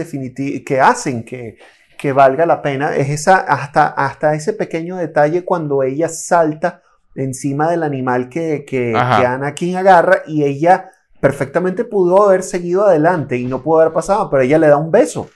que, 0.64 0.80
hacen 0.80 1.24
que, 1.24 1.56
que 1.96 2.12
valga 2.12 2.46
la 2.46 2.62
pena 2.62 2.94
es 2.96 3.08
esa, 3.10 3.38
hasta, 3.38 3.88
hasta 3.88 4.34
ese 4.34 4.52
pequeño 4.52 4.96
detalle 4.96 5.44
cuando 5.44 5.82
ella 5.82 6.08
salta 6.08 6.82
encima 7.14 7.70
del 7.70 7.82
animal 7.82 8.28
que, 8.28 8.64
que, 8.66 8.92
que 8.92 9.26
Anakin 9.26 9.76
agarra 9.76 10.22
y 10.26 10.44
ella 10.44 10.90
perfectamente 11.20 11.84
pudo 11.84 12.24
haber 12.24 12.42
seguido 12.42 12.86
adelante 12.86 13.36
y 13.36 13.46
no 13.46 13.62
pudo 13.62 13.80
haber 13.80 13.92
pasado, 13.92 14.28
pero 14.30 14.42
ella 14.42 14.58
le 14.58 14.68
da 14.68 14.76
un 14.76 14.90
beso 14.90 15.30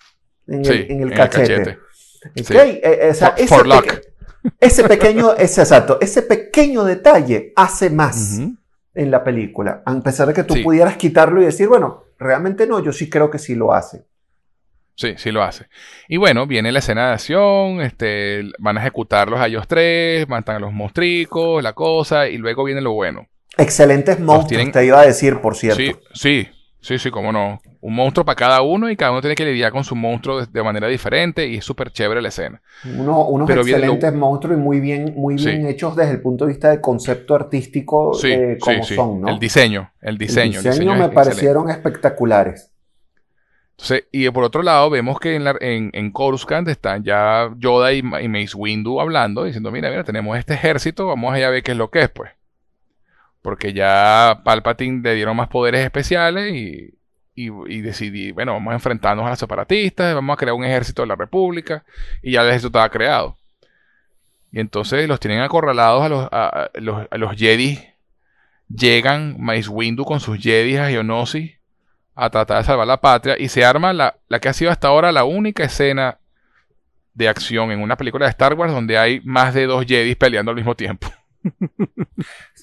en, 0.47 0.65
el, 0.65 1.15
cachete. 1.15 1.79
ese, 4.61 4.85
pequeño, 4.85 5.35
ese 5.35 5.63
exacto, 5.63 5.99
ese 6.01 6.23
pequeño 6.23 6.85
detalle 6.85 7.53
hace 7.57 7.91
más 7.91 8.39
en 8.95 9.11
la 9.11 9.25
película, 9.25 9.83
a 9.85 10.01
pesar 10.01 10.29
de 10.29 10.35
que 10.35 10.45
tú 10.45 10.55
pudieras 10.63 10.97
quitarlo 10.97 11.41
y 11.41 11.47
decir, 11.47 11.69
bueno, 11.69 12.05
realmente 12.19 12.67
no, 12.67 12.81
yo 12.81 12.93
sí 12.93 13.09
creo 13.09 13.31
que 13.31 13.39
sí 13.39 13.55
lo 13.55 13.73
hace. 13.73 14.05
Sí, 14.95 15.15
sí 15.17 15.31
lo 15.31 15.43
hace. 15.43 15.67
Y 16.09 16.19
bueno, 16.19 16.47
viene 16.47 16.73
la 16.73 16.81
escena 16.81 17.09
de 17.09 17.15
acción, 17.15 17.81
este, 17.81 18.43
van 18.59 18.77
a 18.77 18.81
ejecutarlos 18.81 19.41
a 19.41 19.47
ellos 19.47 19.67
tres, 19.67 20.29
matan 20.29 20.57
a 20.57 20.59
los 20.59 20.73
monstricos, 20.73 21.63
la 21.63 21.73
cosa, 21.73 22.29
y 22.29 22.37
luego 22.37 22.65
viene 22.65 22.83
lo 22.83 22.93
bueno. 22.93 23.27
Excelentes 23.57 24.21
monstruos, 24.21 24.71
te 24.71 24.85
iba 24.85 25.01
a 25.01 25.07
decir, 25.07 25.41
por 25.41 25.57
cierto. 25.57 25.81
Sí, 25.81 25.95
sí, 26.13 26.49
sí, 26.81 26.99
sí, 26.99 27.11
cómo 27.11 27.33
no. 27.33 27.61
Un 27.81 27.95
monstruo 27.95 28.27
para 28.27 28.37
cada 28.37 28.61
uno 28.61 28.91
y 28.91 28.97
cada 28.97 29.13
uno 29.13 29.23
tiene 29.23 29.35
que 29.35 29.45
lidiar 29.47 29.73
con 29.73 29.85
su 29.85 29.97
monstruo 29.97 30.45
de, 30.45 30.63
manera 30.63 30.87
diferente 30.87 31.47
y 31.47 31.57
es 31.57 31.65
súper 31.65 31.91
chévere 31.91 32.21
la 32.21 32.29
escena. 32.29 32.61
Uno, 32.85 33.25
unos 33.27 33.49
excelentes 33.49 34.13
monstruos 34.13 34.59
y 34.59 34.61
muy 34.61 34.81
bien, 34.81 35.15
muy 35.17 35.37
bien 35.37 35.67
hechos 35.67 35.97
desde 35.97 36.13
el 36.13 36.21
punto 36.21 36.45
de 36.45 36.53
vista 36.53 36.69
del 36.69 36.83
concepto 36.83 37.35
artístico 37.35 38.13
eh, 38.23 38.59
como 38.61 38.83
son, 38.85 39.23
¿no? 39.23 39.29
El 39.31 39.39
diseño, 39.39 39.93
el 40.03 40.19
diseño. 40.19 40.59
El 40.59 40.65
diseño, 40.65 40.95
me 40.95 41.09
parecieron 41.09 41.71
espectaculares 41.71 42.70
y 44.13 44.31
por 44.31 44.45
otro 44.45 44.63
lado, 44.63 44.91
vemos 44.91 45.19
que 45.19 45.37
en, 45.37 45.47
en, 45.61 45.91
en 45.93 46.11
Coruscant 46.13 46.69
están 46.69 47.03
ya 47.03 47.51
Yoda 47.57 47.93
y, 47.93 48.03
Mace 48.03 48.57
Windu 48.57 49.01
hablando, 49.01 49.45
diciendo, 49.45 49.71
mira, 49.71 49.91
mira, 49.91 50.05
tenemos 50.05 50.39
este 50.39 50.55
ejército, 50.55 51.07
vamos 51.07 51.33
allá 51.33 51.49
a 51.49 51.51
ver 51.51 51.63
qué 51.63 51.73
es 51.73 51.77
lo 51.77 51.91
que 51.91 52.03
es, 52.03 52.09
pues. 52.11 52.31
Porque 53.43 53.73
ya 53.73 54.43
Palpatine 54.45 55.01
le 55.03 55.15
dieron 55.15 55.37
más 55.37 55.49
poderes 55.49 55.85
especiales 55.85 56.55
y, 56.55 56.95
y, 57.35 57.81
decidí, 57.81 58.33
bueno, 58.33 58.53
vamos 58.53 58.73
a 58.73 58.75
enfrentarnos 58.75 59.27
a 59.27 59.31
los 59.31 59.39
separatistas, 59.39 60.15
vamos 60.15 60.35
a 60.35 60.37
crear 60.37 60.55
un 60.55 60.65
ejército 60.65 61.03
de 61.03 61.09
la 61.09 61.17
República, 61.17 61.85
y 62.23 62.33
ya 62.33 62.43
el 62.43 62.49
ejército 62.49 62.69
estaba 62.69 62.91
creado. 62.91 63.39
Y 64.53 64.61
entonces 64.61 65.09
los 65.09 65.21
tienen 65.21 65.41
acorralados 65.41 66.03
a 66.03 66.09
los, 66.09 66.29
a, 66.31 66.71
los, 66.75 67.07
los 67.13 67.37
Jedi. 67.37 67.79
Llegan 68.69 69.37
Mace 69.39 69.69
Windu 69.69 70.05
con 70.05 70.21
sus 70.21 70.39
Jedi 70.39 70.77
a 70.77 70.89
Geonosis 70.89 71.60
a 72.21 72.31
tratar 72.31 72.59
de 72.59 72.65
salvar 72.65 72.87
la 72.87 73.01
patria 73.01 73.37
y 73.39 73.49
se 73.49 73.65
arma 73.65 73.93
la, 73.93 74.15
que 74.41 74.49
ha 74.49 74.53
sido 74.53 74.71
hasta 74.71 74.89
ahora 74.89 75.11
la 75.11 75.25
única 75.25 75.65
escena 75.65 76.19
de 77.15 77.29
acción 77.29 77.71
en 77.73 77.81
una 77.81 77.97
película 77.97 78.27
de 78.27 78.31
Star 78.31 78.55
Wars 78.55 78.73
donde 78.73 78.99
hay 78.99 79.21
más 79.25 79.55
de 79.55 79.67
dos 79.67 79.85
Jedi 79.87 80.15
peleando 80.15 80.51
al 80.51 80.57
mismo 80.57 80.75
tiempo. 80.75 81.09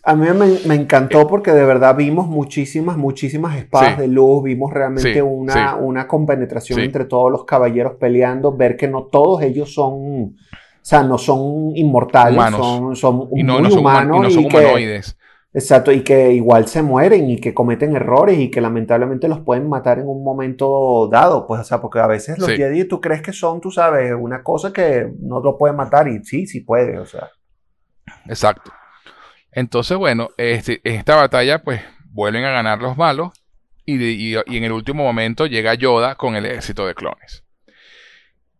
A 0.03 0.15
mí 0.15 0.27
me, 0.65 0.75
encantó 0.75 1.21
eh. 1.21 1.25
porque 1.27 1.51
de 1.51 1.65
verdad 1.65 1.95
vimos 1.95 2.27
muchísimas, 2.27 2.95
muchísimas 2.95 3.57
espadas 3.57 3.97
de 3.97 4.07
luz, 4.07 4.43
vimos 4.43 4.71
realmente 4.71 5.21
una, 5.21 5.75
una 5.75 6.07
compenetración 6.07 6.79
entre 6.79 7.05
todos 7.05 7.29
los 7.29 7.43
caballeros 7.43 7.95
peleando, 7.99 8.55
ver 8.55 8.77
que 8.77 8.87
no 8.87 9.03
todos 9.05 9.41
ellos 9.41 9.73
son, 9.73 9.93
o 9.93 10.35
sea, 10.81 11.03
no 11.03 11.17
son 11.17 11.75
inmortales, 11.75 12.39
son, 12.55 12.95
son 12.95 13.15
muy 13.29 13.41
humanos 13.41 14.33
y, 14.33 14.37
humanoides. 14.37 15.17
Exacto, 15.53 15.91
y 15.91 16.03
que 16.03 16.33
igual 16.33 16.67
se 16.67 16.81
mueren 16.81 17.29
y 17.29 17.39
que 17.39 17.53
cometen 17.53 17.95
errores 17.95 18.37
y 18.37 18.51
que 18.51 18.61
lamentablemente 18.61 19.27
los 19.27 19.39
pueden 19.39 19.67
matar 19.69 19.97
en 19.97 20.07
un 20.07 20.23
momento 20.23 21.07
dado, 21.11 21.47
pues, 21.47 21.61
o 21.61 21.63
sea, 21.63 21.81
porque 21.81 21.99
a 21.99 22.07
veces 22.07 22.37
los 22.37 22.49
Jedi 22.49 22.85
tú 22.85 23.01
crees 23.01 23.21
que 23.21 23.33
son, 23.33 23.61
tú 23.61 23.71
sabes, 23.71 24.13
una 24.13 24.43
cosa 24.43 24.71
que 24.73 25.09
no 25.19 25.39
lo 25.39 25.57
puede 25.57 25.73
matar 25.73 26.07
y 26.09 26.23
sí, 26.23 26.45
sí 26.45 26.61
puede, 26.61 26.99
o 26.99 27.05
sea. 27.05 27.31
Exacto. 28.27 28.71
Entonces, 29.51 29.97
bueno, 29.97 30.29
este, 30.37 30.81
en 30.83 30.95
esta 30.95 31.15
batalla, 31.15 31.63
pues, 31.63 31.81
vuelven 32.11 32.43
a 32.43 32.51
ganar 32.51 32.79
los 32.79 32.97
malos 32.97 33.31
y, 33.85 34.35
en 34.35 34.63
el 34.63 34.71
último 34.71 35.03
momento 35.03 35.47
llega 35.47 35.73
Yoda 35.73 36.15
con 36.15 36.35
el 36.35 36.45
ejército 36.45 36.85
de 36.85 36.93
clones. 36.93 37.43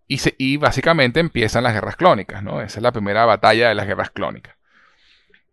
Y, 0.07 0.19
y 0.38 0.57
básicamente 0.57 1.19
empiezan 1.19 1.64
las 1.64 1.74
guerras 1.74 1.98
clónicas, 1.98 2.41
¿no? 2.41 2.61
Esa 2.61 2.80
es 2.80 2.83
la 2.83 2.93
primera 2.93 3.25
batalla 3.25 3.67
de 3.67 3.75
las 3.75 3.85
guerras 3.85 4.09
clónicas. 4.09 4.56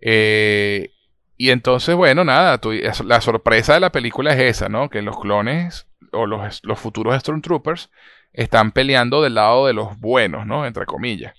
Eh, 0.01 0.94
y 1.37 1.51
entonces, 1.51 1.95
bueno, 1.95 2.25
nada, 2.25 2.61
la 3.05 3.21
sorpresa 3.21 3.75
de 3.75 3.81
la 3.81 3.91
película 3.91 4.33
es 4.35 4.41
esa, 4.41 4.69
¿no? 4.69 4.89
Que 4.89 5.03
los 5.03 5.19
clones 5.19 5.87
o 6.13 6.27
los, 6.27 6.61
los 6.63 6.79
futuros 6.79 7.19
Stormtroopers 7.21 7.91
están 8.33 8.73
peleando 8.73 9.23
del 9.23 9.35
lado 9.35 9.67
de 9.67 9.73
los 9.73 9.99
buenos, 9.99 10.47
¿no? 10.47 10.67
Entre 10.67 10.87
comillas. 10.87 11.35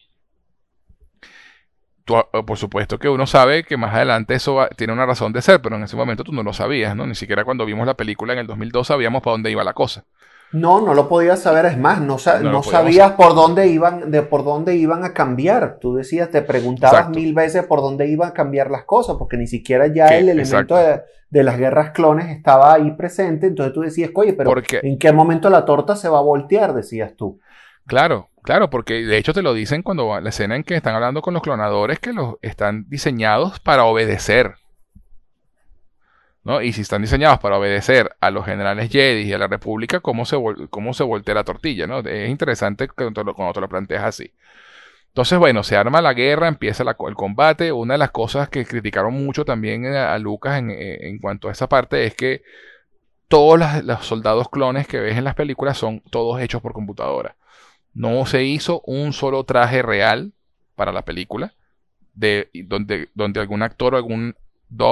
Eh, 2.08 2.44
por 2.46 2.58
supuesto 2.58 3.00
que 3.00 3.10
uno 3.10 3.26
sabe 3.26 3.64
que 3.64 3.78
más 3.78 3.94
adelante 3.94 4.36
eso 4.36 4.68
tiene 4.76 4.94
una 4.94 5.06
razón 5.06 5.34
de 5.34 5.42
ser, 5.42 5.62
pero 5.62 5.76
en 5.76 5.84
ese 5.84 5.96
momento 5.96 6.24
tú 6.24 6.32
no 6.34 6.44
lo 6.44 6.54
sabías, 6.54 6.96
¿no? 6.96 7.08
Ni 7.08 7.16
siquiera 7.16 7.44
cuando 7.44 7.66
vimos 7.66 7.88
la 7.88 7.96
película 7.96 8.34
en 8.34 8.40
el 8.40 8.48
2002 8.48 8.88
sabíamos 8.88 9.24
para 9.24 9.34
dónde 9.34 9.52
iba 9.52 9.64
la 9.64 9.74
cosa. 9.74 10.06
No, 10.52 10.80
no 10.80 10.94
lo 10.94 11.10
podías 11.10 11.42
saber, 11.42 11.66
es 11.66 11.78
más, 11.78 12.00
no, 12.00 12.18
no, 12.44 12.64
sabías 12.64 13.12
por 13.12 13.36
dónde 13.36 13.68
iban, 13.68 14.10
de 14.10 14.22
por 14.22 14.44
dónde 14.44 14.76
iban 14.76 15.04
a 15.04 15.14
cambiar. 15.14 15.80
Tú 15.82 15.96
decías, 15.96 16.30
te 16.30 16.42
preguntabas 16.42 17.10
mil 17.10 17.34
veces 17.34 17.66
por 17.66 17.82
dónde 17.82 18.08
iban 18.08 18.30
a 18.30 18.34
cambiar 18.34 18.72
las 18.72 18.86
cosas, 18.86 19.18
porque 19.18 19.38
ni 19.38 19.48
siquiera 19.48 19.88
ya 19.88 20.08
el 20.08 20.30
elemento 20.30 20.78
de, 20.78 21.44
las 21.44 21.58
guerras 21.58 21.92
clones 21.92 22.30
estaba 22.30 22.74
ahí 22.74 22.92
presente. 22.92 23.48
Entonces 23.48 23.74
tú 23.74 23.82
decías, 23.82 24.12
oye, 24.16 24.34
pero 24.34 24.54
¿en 24.82 24.98
qué 24.98 25.12
momento 25.12 25.50
la 25.50 25.66
torta 25.66 25.96
se 25.96 26.08
va 26.08 26.20
a 26.20 26.22
voltear? 26.22 26.74
Decías 26.74 27.16
tú. 27.18 27.40
Claro, 27.86 28.30
claro, 28.42 28.70
porque 28.70 29.06
de 29.06 29.18
hecho 29.18 29.34
te 29.34 29.42
lo 29.42 29.54
dicen 29.54 29.84
cuando 29.84 30.20
la 30.20 30.30
escena 30.30 30.56
en 30.56 30.64
que 30.64 30.76
están 30.76 30.96
hablando 30.96 31.22
con 31.22 31.34
los 31.34 31.44
clonadores 31.44 32.00
que 32.00 32.14
los 32.14 32.36
están 32.42 32.86
diseñados 32.88 33.60
para 33.60 33.86
obedecer. 33.86 34.56
Y 36.62 36.74
si 36.74 36.82
están 36.82 37.02
diseñados 37.02 37.40
para 37.40 37.58
obedecer 37.58 38.16
a 38.22 38.30
los 38.30 38.46
generales 38.46 38.92
Jedi 38.92 39.24
y 39.24 39.34
a 39.34 39.40
la 39.40 39.48
República, 39.48 40.00
¿cómo 40.00 40.26
se, 40.26 40.38
cómo 40.70 40.94
se 40.94 41.04
voltea 41.04 41.34
la 41.34 41.44
tortilla, 41.44 41.88
¿no? 41.88 42.00
Es 42.02 42.30
interesante 42.30 42.88
cuando 42.88 43.24
te, 43.52 43.62
lo, 43.62 43.68
planteas 43.68 44.04
así. 44.04 44.32
Entonces, 45.08 45.40
bueno, 45.40 45.64
se 45.64 45.76
arma 45.76 46.04
la 46.04 46.14
guerra, 46.14 46.48
empieza 46.48 46.84
el 46.84 47.16
combate. 47.16 47.72
Una 47.72 47.96
de 47.96 47.98
las 47.98 48.12
cosas 48.12 48.50
que 48.50 48.64
criticaron 48.64 49.14
mucho 49.14 49.44
también 49.44 49.88
a, 49.88 50.16
Lucas 50.20 50.60
en, 50.60 51.18
cuanto 51.20 51.50
a 51.50 51.52
esa 51.52 51.68
parte 51.68 52.06
es 52.06 52.14
que 52.14 52.44
todos 53.28 53.60
los, 53.84 54.06
soldados 54.06 54.50
clones 54.50 54.88
que 54.88 55.00
ves 55.00 55.18
en 55.18 55.24
las 55.24 55.34
películas 55.34 55.80
son 55.80 56.02
todos 56.12 56.40
hechos 56.42 56.62
por 56.62 56.74
computadora. 56.74 57.38
No 57.94 58.28
se 58.28 58.44
hizo 58.44 58.82
un 58.86 59.14
solo 59.14 59.46
traje 59.46 59.82
real 59.82 60.34
para 60.76 60.92
la 60.92 61.04
película, 61.06 61.54
de, 62.14 62.52
donde, 62.54 63.10
donde 63.16 63.40
algún 63.40 63.64
actor 63.64 63.96
o 63.96 63.98
algún 63.98 64.36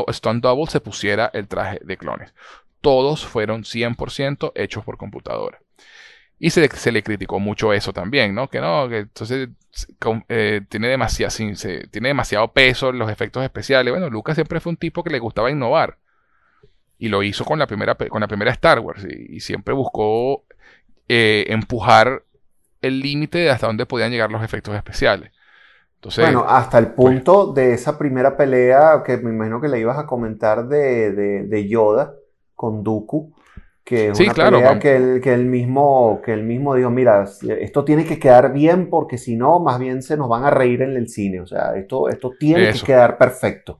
Stone 0.07 0.39
Double 0.39 0.67
se 0.67 0.79
pusiera 0.79 1.29
el 1.33 1.47
traje 1.47 1.79
de 1.83 1.97
clones. 1.97 2.33
Todos 2.81 3.25
fueron 3.25 3.63
100% 3.63 4.51
hechos 4.55 4.83
por 4.83 4.97
computadora. 4.97 5.59
Y 6.39 6.49
se, 6.49 6.91
le 6.91 7.03
criticó 7.03 7.39
mucho 7.39 7.71
eso 7.71 7.93
también, 7.93 8.35
¿no? 8.35 8.49
Que 8.49 8.59
no, 8.59 8.89
que 8.89 8.99
entonces 8.99 9.49
eh, 10.27 10.61
tiene, 10.67 10.89
demasiado, 10.89 12.51
peso 12.51 12.91
los 12.91 13.09
efectos 13.09 13.43
especiales. 13.43 13.93
Bueno, 13.93 14.09
Lucas 14.09 14.35
siempre 14.35 14.59
fue 14.59 14.71
un 14.71 14.77
tipo 14.77 15.03
que 15.03 15.09
le 15.09 15.19
gustaba 15.19 15.51
innovar. 15.51 15.99
Y 16.97 17.09
lo 17.09 17.23
hizo 17.23 17.45
con 17.45 17.59
la 17.59 17.67
primera, 17.67 17.95
con 17.95 18.21
la 18.21 18.27
primera 18.27 18.51
Star 18.51 18.79
Wars. 18.79 19.05
Y, 19.09 19.39
siempre 19.39 19.73
buscó 19.73 20.45
eh, 21.07 21.45
empujar 21.47 22.23
el 22.81 22.99
límite 22.99 23.37
de 23.39 23.49
hasta 23.49 23.67
dónde 23.67 23.85
podían 23.85 24.11
llegar 24.11 24.31
los 24.31 24.43
efectos 24.43 24.75
especiales 24.75 25.31
bueno, 26.15 26.45
hasta 26.47 26.77
el 26.79 26.93
pues 26.99 27.21
punto 27.21 27.53
de 27.53 27.73
esa 27.73 27.97
primera 27.97 28.37
pelea 28.37 29.03
que 29.05 29.17
me 29.17 29.31
imagino 29.31 29.59
que 29.61 29.67
le 29.67 29.79
ibas 29.79 29.97
a 29.97 30.05
comentar 30.05 30.67
de, 30.67 31.67
Yoda 31.69 32.15
con 32.55 32.83
Dooku. 32.83 33.33
que 33.83 34.09
es 34.09 34.13
Sí, 34.13 34.29
una 34.29 34.33
claro, 34.33 34.59
pelea 34.59 34.79
que 34.79 34.95
él, 34.95 35.21
que 35.21 35.33
él 35.33 35.45
mismo, 35.45 36.21
que 36.23 36.33
él 36.33 36.43
mismo 36.43 36.75
dijo, 36.75 36.89
mira, 36.89 37.25
esto 37.59 37.83
tiene 37.85 38.05
que 38.05 38.19
quedar 38.19 38.53
bien 38.53 38.89
porque 38.89 39.17
si 39.17 39.35
no, 39.35 39.59
más 39.59 39.79
bien 39.79 40.01
se 40.03 40.15
nos 40.17 40.29
van 40.29 40.45
a 40.45 40.51
reír 40.51 40.81
en 40.83 40.95
el 40.97 41.09
cine. 41.09 41.41
O 41.41 41.47
sea, 41.47 41.75
esto, 41.75 42.09
esto 42.09 42.37
tiene 42.39 42.69
Eso. 42.69 42.71
que 42.71 42.81
quedar 42.81 43.17
perfecto. 43.17 43.79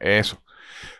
Eso. 0.00 0.42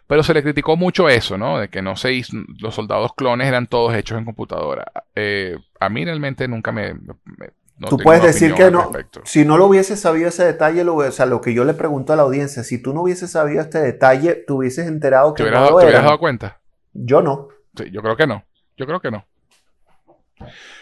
Pero 0.07 0.23
se 0.23 0.35
le 0.35 0.43
criticó 0.43 0.77
mucho 0.77 1.09
eso, 1.09 1.39
¿no? 1.39 1.59
De 1.61 1.69
que 1.71 1.83
no 1.83 1.97
se 1.97 2.13
hizo, 2.15 2.37
los 2.61 2.75
soldados 2.75 3.15
clones 3.15 3.49
eran 3.49 3.69
todos 3.69 3.95
hechos 3.95 4.19
en 4.19 4.25
computadora. 4.27 4.93
Eh, 5.15 5.59
a 5.81 5.89
mí 5.91 6.05
realmente 6.05 6.49
nunca 6.49 6.73
me... 6.73 6.95
me- 6.95 7.53
no 7.77 7.89
Tú 7.89 7.99
puedes 7.99 8.23
decir 8.23 8.55
que 8.55 8.71
no, 8.71 8.93
si 9.25 9.45
no 9.45 9.59
lo 9.59 9.67
hubiese 9.67 9.97
sabido 9.97 10.29
ese 10.29 10.45
detalle, 10.45 10.85
lo, 10.85 10.95
o 10.95 11.11
sea, 11.11 11.27
lo 11.27 11.41
que 11.41 11.55
yo 11.55 11.65
le 11.65 11.75
pregunto 11.75 12.13
a 12.13 12.17
la 12.17 12.23
audiencia, 12.23 12.63
si 12.63 12.81
tú 12.81 12.95
no 12.95 13.03
hubieses 13.03 13.33
sabido 13.33 13.61
este 13.61 13.81
detalle, 13.81 14.35
te 14.35 14.53
hubieses 14.53 14.87
enterado 14.87 15.35
¿Te 15.35 15.39
que 15.39 15.43
hubieras, 15.45 15.61
no 15.63 15.71
lo 15.71 15.79
te 15.79 15.85
hubieras 15.87 16.05
dado 16.05 16.19
cuenta? 16.19 16.61
Yo 16.93 17.21
no. 17.21 17.49
Sí, 17.77 17.91
yo 17.91 18.01
creo 18.01 18.17
que 18.17 18.27
no. 18.29 18.45
Yo 18.77 18.87
creo 18.87 19.01
que 19.01 19.11
no. 19.11 19.27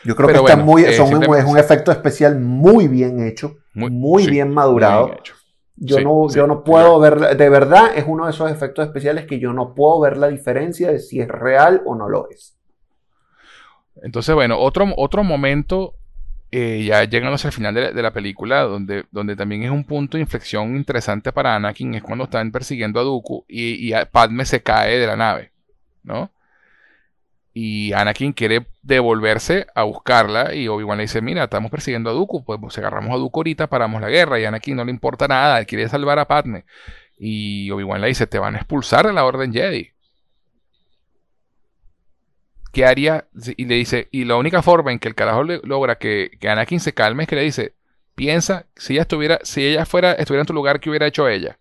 Yo 0.04 0.16
creo 0.16 0.26
Pero 0.26 0.44
que 0.44 0.52
está 0.52 0.62
muy, 0.62 0.84
eh, 0.84 0.92
son 0.92 1.22
es 1.34 1.44
un 1.44 1.58
efecto 1.58 1.92
especial 1.92 2.38
muy 2.38 2.88
bien 2.88 3.24
hecho, 3.24 3.58
muy, 3.74 4.24
sí, 4.24 4.30
bien 4.30 4.52
madurado. 4.52 5.06
bien 5.06 5.18
hecho. 5.18 5.34
Yo, 5.76 5.96
Sí, 5.96 6.04
no, 6.04 6.28
yo 6.28 6.46
no 6.46 6.62
puedo 6.62 6.98
ver, 7.00 7.36
de 7.36 7.48
verdad, 7.48 7.92
es 7.96 8.04
uno 8.06 8.26
de 8.26 8.32
esos 8.32 8.50
efectos 8.50 8.86
especiales 8.86 9.26
que 9.26 9.38
yo 9.38 9.52
no 9.52 9.74
puedo 9.74 10.00
ver 10.00 10.16
la 10.16 10.28
diferencia 10.28 10.90
de 10.92 10.98
si 10.98 11.20
es 11.20 11.28
real 11.28 11.82
o 11.86 11.94
no 11.94 12.08
lo 12.08 12.28
es. 12.30 12.56
Entonces, 14.02 14.34
bueno, 14.34 14.58
otro, 14.58 14.86
otro 14.96 15.24
momento, 15.24 15.94
eh, 16.52 16.84
ya 16.84 17.04
llegando 17.04 17.34
hacia 17.36 17.48
el 17.48 17.54
final 17.54 17.74
de 17.74 18.02
la, 18.02 18.12
película, 18.12 18.62
donde, 18.62 19.06
donde 19.10 19.36
también 19.36 19.62
es 19.64 19.70
un 19.70 19.84
punto 19.84 20.16
de 20.18 20.22
inflexión 20.22 20.76
interesante 20.76 21.32
para 21.32 21.56
Anakin, 21.56 21.94
es 21.94 22.02
cuando 22.02 22.24
están 22.24 22.52
persiguiendo 22.52 23.00
a 23.00 23.04
Dooku 23.04 23.44
y, 23.48 23.74
y 23.74 23.94
a- 23.94 24.06
Padme 24.06 24.44
se 24.44 24.62
cae 24.62 24.98
de 24.98 25.06
la 25.06 25.16
nave, 25.16 25.52
¿no? 26.04 26.30
Y 27.54 27.92
Anakin 27.92 28.32
quiere 28.32 28.66
devolverse 28.82 29.66
a 29.74 29.82
buscarla 29.82 30.54
y 30.54 30.68
Obi-Wan 30.68 30.96
le 30.98 31.04
dice, 31.04 31.20
mira, 31.20 31.44
estamos 31.44 31.70
persiguiendo 31.70 32.10
a 32.10 32.12
Dooku, 32.14 32.44
pues 32.44 32.58
si 32.72 32.80
agarramos 32.80 33.12
a 33.12 33.18
Dooku 33.18 33.40
ahorita, 33.40 33.66
paramos 33.68 34.00
la 34.00 34.08
guerra 34.08 34.40
y 34.40 34.44
Anakin 34.46 34.76
no 34.76 34.84
le 34.84 34.90
importa 34.90 35.28
nada, 35.28 35.58
él 35.58 35.66
quiere 35.66 35.88
salvar 35.88 36.18
a 36.18 36.26
Padme. 36.28 36.64
Y 37.18 37.70
Obi-Wan 37.70 38.00
le 38.00 38.08
dice, 38.08 38.26
te 38.26 38.38
van 38.38 38.54
a 38.56 38.58
expulsar 38.58 39.06
de 39.06 39.12
la 39.12 39.24
Orden 39.24 39.52
Jedi. 39.52 39.91
¿Qué 42.72 42.86
haría? 42.86 43.28
Y 43.56 43.66
le 43.66 43.74
dice, 43.74 44.08
y 44.10 44.24
la 44.24 44.36
única 44.36 44.62
forma 44.62 44.92
en 44.92 44.98
que 44.98 45.08
el 45.08 45.14
carajo 45.14 45.44
logra 45.44 45.96
que, 45.96 46.30
que 46.40 46.48
Anakin 46.48 46.80
se 46.80 46.94
calme 46.94 47.24
es 47.24 47.28
que 47.28 47.36
le 47.36 47.42
dice, 47.42 47.74
piensa, 48.14 48.66
si 48.76 48.94
ella 48.94 49.02
estuviera, 49.02 49.38
si 49.42 49.66
ella 49.66 49.84
fuera, 49.84 50.12
estuviera 50.12 50.42
en 50.42 50.46
tu 50.46 50.54
lugar, 50.54 50.80
¿qué 50.80 50.88
hubiera 50.88 51.06
hecho 51.06 51.28
ella? 51.28 51.58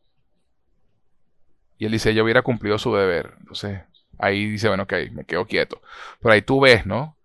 Y 1.77 1.85
él 1.85 1.91
dice, 1.91 2.11
ella 2.11 2.23
hubiera 2.23 2.43
cumplido 2.43 2.77
su 2.77 2.95
deber. 2.95 3.33
Entonces, 3.39 3.81
ahí 4.19 4.51
dice, 4.51 4.67
bueno, 4.67 4.83
ok, 4.83 4.93
me 5.11 5.25
quedo 5.25 5.45
quieto. 5.45 5.81
Pero 6.21 6.33
ahí 6.33 6.41
tú 6.41 6.61
ves, 6.61 6.85
¿no? 6.85 7.17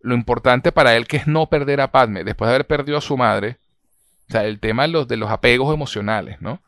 Lo 0.00 0.14
importante 0.14 0.72
para 0.72 0.96
él 0.96 1.06
que 1.06 1.18
es 1.18 1.26
no 1.26 1.48
perder 1.48 1.80
a 1.80 1.92
Padme, 1.92 2.24
después 2.24 2.48
de 2.48 2.54
haber 2.56 2.66
perdido 2.66 2.98
a 2.98 3.02
su 3.02 3.16
madre, 3.16 3.58
o 4.28 4.32
sea, 4.32 4.44
el 4.44 4.58
tema 4.60 4.82
de 4.82 4.88
los, 4.88 5.08
de 5.08 5.16
los 5.16 5.30
apegos 5.30 5.72
emocionales, 5.72 6.40
¿no? 6.42 6.60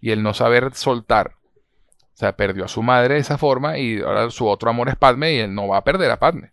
Y 0.00 0.10
el 0.10 0.22
no 0.22 0.34
saber 0.34 0.74
soltar. 0.74 1.36
O 2.14 2.16
sea, 2.16 2.36
perdió 2.36 2.64
a 2.64 2.68
su 2.68 2.82
madre 2.82 3.14
de 3.14 3.20
esa 3.20 3.38
forma 3.38 3.76
y 3.78 4.00
ahora 4.00 4.30
su 4.30 4.46
otro 4.46 4.70
amor 4.70 4.88
es 4.88 4.96
Padme 4.96 5.34
y 5.34 5.38
él 5.38 5.54
no 5.54 5.68
va 5.68 5.78
a 5.78 5.84
perder 5.84 6.10
a 6.12 6.18
Padme. 6.20 6.52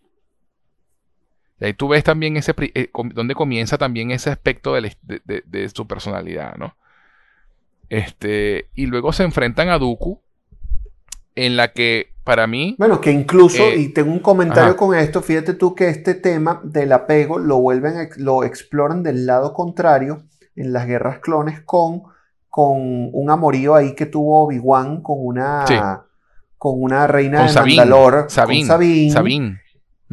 Y 1.60 1.66
ahí 1.66 1.74
tú 1.74 1.86
ves 1.88 2.02
también 2.02 2.36
ese, 2.36 2.52
eh, 2.58 2.90
donde 3.14 3.34
comienza 3.36 3.78
también 3.78 4.10
ese 4.10 4.30
aspecto 4.30 4.74
de, 4.74 4.80
la- 4.80 4.92
de- 5.02 5.22
de- 5.24 5.44
de 5.46 5.68
su 5.68 5.86
personalidad, 5.86 6.56
¿no? 6.56 6.74
Este, 7.88 8.68
y 8.74 8.86
luego 8.86 9.12
se 9.12 9.22
enfrentan 9.22 9.68
a 9.68 9.78
Dooku, 9.78 10.20
en 11.34 11.56
la 11.56 11.72
que 11.72 12.12
para 12.24 12.46
mí, 12.46 12.74
Bueno, 12.78 13.00
que 13.00 13.10
incluso, 13.10 13.62
Eh, 13.62 13.76
y 13.78 13.88
tengo 13.88 14.12
un 14.12 14.20
comentario 14.20 14.70
ajá. 14.70 14.76
con 14.76 14.96
esto, 14.96 15.22
fíjate 15.22 15.54
tú 15.54 15.74
que 15.74 15.88
este 15.88 16.14
tema 16.14 16.60
del 16.64 16.92
apego 16.92 17.38
lo 17.38 17.58
vuelven, 17.58 17.96
a- 17.96 18.08
lo 18.16 18.44
exploran 18.44 19.02
del 19.02 19.26
lado 19.26 19.52
contrario 19.54 20.24
en 20.56 20.72
las 20.72 20.86
guerras 20.86 21.18
clones 21.20 21.60
con, 21.60 22.02
con 22.52 23.08
un 23.14 23.30
amorío 23.30 23.74
ahí 23.74 23.94
que 23.94 24.04
tuvo 24.04 24.44
Obi-Wan 24.44 25.00
con 25.00 25.16
una, 25.18 25.66
Sí. 25.66 25.74
con 26.58 26.74
una 26.82 27.06
reina 27.06 27.38
con 27.38 27.46
de 27.46 27.52
Sabine, 27.54 27.76
Mandalor, 27.78 28.26
Sabine, 28.28 28.60
con 28.60 28.66
Sabine. 28.68 29.10
Sabine. 29.10 29.58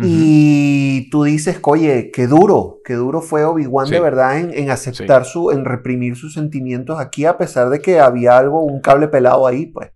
Y 0.01 1.09
tú 1.09 1.25
dices, 1.25 1.59
oye, 1.63 2.11
qué 2.13 2.27
duro, 2.27 2.77
qué 2.85 2.93
duro 2.93 3.19
fue 3.19 3.43
Obi-Wan 3.43 3.87
Sí. 3.87 3.95
de 3.95 3.99
verdad 3.99 4.39
en, 4.39 4.53
en 4.53 4.71
aceptar 4.71 5.25
su, 5.25 5.51
en 5.51 5.65
reprimir 5.65 6.15
sus 6.15 6.33
sentimientos 6.33 6.97
aquí, 6.97 7.25
a 7.25 7.37
pesar 7.37 7.69
de 7.69 7.81
que 7.81 7.99
había 7.99 8.37
algo, 8.37 8.63
un 8.63 8.79
cable 8.79 9.09
pelado 9.09 9.45
ahí, 9.45 9.65
pues. 9.65 9.91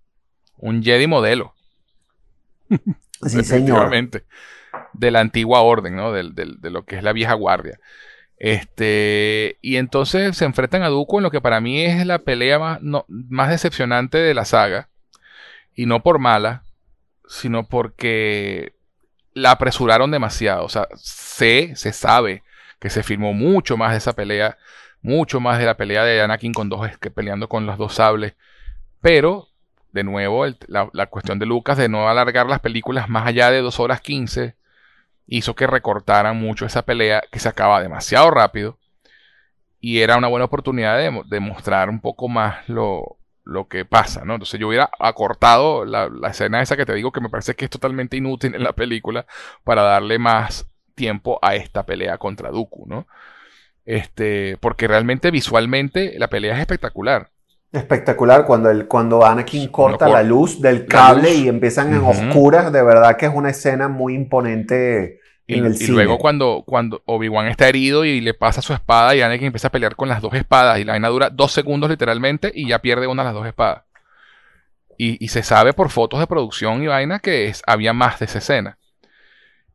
Un 0.58 0.84
Jedi 0.84 1.08
modelo. 1.08 1.54
Sí, 3.26 3.42
señor. 3.46 3.90
De 4.92 5.12
la 5.12 5.22
antigua 5.22 5.62
orden, 5.62 5.96
¿no? 5.96 6.12
Del- 6.12 6.36
de 6.36 6.70
lo 6.70 6.84
que 6.84 6.98
es 6.98 7.04
la 7.04 7.14
vieja 7.14 7.36
guardia. 7.36 7.80
Este, 8.38 9.58
y 9.62 9.78
entonces 9.78 10.36
se 10.36 10.46
enfrentan 10.46 10.84
a 10.84 10.90
Dooku 10.90 11.18
en 11.18 11.24
lo 11.24 11.32
que 11.32 11.42
para 11.42 11.62
mí 11.62 11.84
es 11.84 12.06
la 12.06 12.20
pelea 12.20 12.60
más, 12.60 12.80
más 13.08 13.50
decepcionante 13.50 14.18
de 14.18 14.34
la 14.34 14.46
saga. 14.46 14.90
Y 15.76 15.86
no 15.86 16.04
por 16.04 16.20
mala, 16.20 16.64
sino 17.28 17.68
porque 17.68 18.74
la 19.34 19.52
apresuraron 19.52 20.12
demasiado. 20.12 20.66
O 20.66 20.70
sea, 20.70 20.88
sé, 20.96 21.74
se 21.76 21.94
sabe 21.94 22.44
que 22.80 22.90
se 22.90 23.04
filmó 23.04 23.34
mucho 23.34 23.78
más 23.78 23.92
de 23.92 23.98
esa 23.98 24.14
pelea, 24.14 24.58
mucho 25.02 25.40
más 25.40 25.58
de 25.58 25.66
la 25.66 25.78
pelea 25.78 26.04
de 26.04 26.22
Anakin 26.22 26.54
con 26.54 26.70
dos, 26.70 26.86
que 26.98 27.12
peleando 27.12 27.48
con 27.48 27.66
los 27.66 27.78
dos 27.78 27.96
sables. 27.96 28.36
Pero, 29.02 29.48
de 29.92 30.04
nuevo, 30.04 30.46
la, 30.68 30.90
la 30.94 31.06
cuestión 31.08 31.40
de 31.40 31.46
Lucas 31.46 31.78
de 31.78 31.90
no 31.90 32.10
alargar 32.10 32.48
las 32.48 32.60
películas 32.60 33.10
más 33.10 33.28
allá 33.28 33.52
de 33.52 33.62
2 33.62 33.80
horas 33.80 34.02
15 34.02 34.56
hizo 35.28 35.56
que 35.56 35.68
recortaran 35.68 36.38
mucho 36.38 36.66
esa 36.66 36.84
pelea 36.84 37.24
que 37.32 37.40
se 37.40 37.50
acaba 37.50 37.82
demasiado 37.82 38.32
rápido. 38.32 38.80
Y 39.80 40.00
era 40.00 40.18
una 40.18 40.28
buena 40.28 40.46
oportunidad 40.46 40.98
de, 40.98 41.10
mo- 41.12 41.24
de 41.24 41.40
mostrar 41.40 41.90
un 41.90 42.00
poco 42.00 42.30
más 42.30 42.68
lo, 42.70 43.18
lo 43.44 43.68
que 43.68 43.84
pasa, 43.86 44.24
¿no? 44.26 44.34
Entonces 44.36 44.60
yo 44.60 44.68
hubiera 44.70 44.90
acortado 45.00 45.84
la, 45.86 46.10
la 46.10 46.30
escena 46.30 46.62
esa 46.62 46.78
que 46.78 46.86
te 46.86 46.94
digo 46.94 47.12
que 47.12 47.20
me 47.22 47.30
parece 47.30 47.56
que 47.56 47.66
es 47.66 47.72
totalmente 47.72 48.16
inútil 48.18 48.56
en 48.56 48.64
la 48.64 48.74
película 48.74 49.26
para 49.64 49.82
darle 49.84 50.20
más 50.20 50.68
tiempo 50.96 51.40
a 51.42 51.56
esta 51.56 51.86
pelea 51.86 52.18
contra 52.18 52.50
Dooku, 52.52 52.86
¿no? 52.88 53.08
Este, 53.86 54.58
porque 54.62 54.88
realmente 54.90 55.32
visualmente 55.32 56.16
la 56.20 56.30
pelea 56.30 56.56
es 56.56 56.62
espectacular. 56.62 57.32
Espectacular 57.74 58.46
cuando, 58.46 58.70
el, 58.70 58.88
cuando 58.88 59.26
Anakin 59.26 59.68
corta 59.70 60.06
cor- 60.06 60.14
la 60.14 60.24
luz 60.24 60.62
del 60.62 60.86
cable 60.86 61.30
luz. 61.32 61.40
y 61.40 61.48
empiezan 61.50 61.92
en 61.94 62.02
oscuras, 62.04 62.72
de 62.72 62.84
verdad 62.84 63.18
que 63.18 63.26
es 63.26 63.32
una 63.34 63.50
escena 63.50 63.88
muy 63.88 64.14
imponente 64.14 65.20
Y, 65.48 65.56
en 65.58 65.66
el 65.66 65.74
y 65.74 65.78
cine. 65.78 65.92
luego 65.94 66.20
cuando, 66.20 66.64
cuando 66.68 67.02
Obi-Wan 67.06 67.48
está 67.48 67.68
herido 67.68 68.06
y 68.06 68.22
le 68.22 68.36
pasa 68.36 68.62
su 68.62 68.74
espada 68.74 69.16
y 69.16 69.22
Anakin 69.22 69.48
empieza 69.48 69.70
a 69.70 69.72
pelear 69.72 69.96
con 69.96 70.08
las 70.08 70.22
dos 70.22 70.34
espadas 70.36 70.78
y 70.80 70.84
la 70.84 70.94
vaina 70.94 71.08
dura 71.10 71.30
dos 71.32 71.52
segundos 71.52 71.90
literalmente 71.90 72.52
y 72.54 72.68
ya 72.68 72.80
pierde 72.80 73.08
una 73.08 73.24
de 73.24 73.28
las 73.30 73.34
dos 73.34 73.48
espadas. 73.48 73.84
Y, 74.96 75.18
y 75.24 75.30
se 75.30 75.42
sabe 75.42 75.74
por 75.74 75.90
fotos 75.90 76.20
de 76.20 76.28
producción 76.28 76.84
y 76.84 76.88
vaina 76.88 77.18
que 77.20 77.48
es, 77.48 77.64
había 77.66 77.94
más 77.94 78.20
de 78.20 78.26
esa 78.26 78.38
escena. 78.38 78.78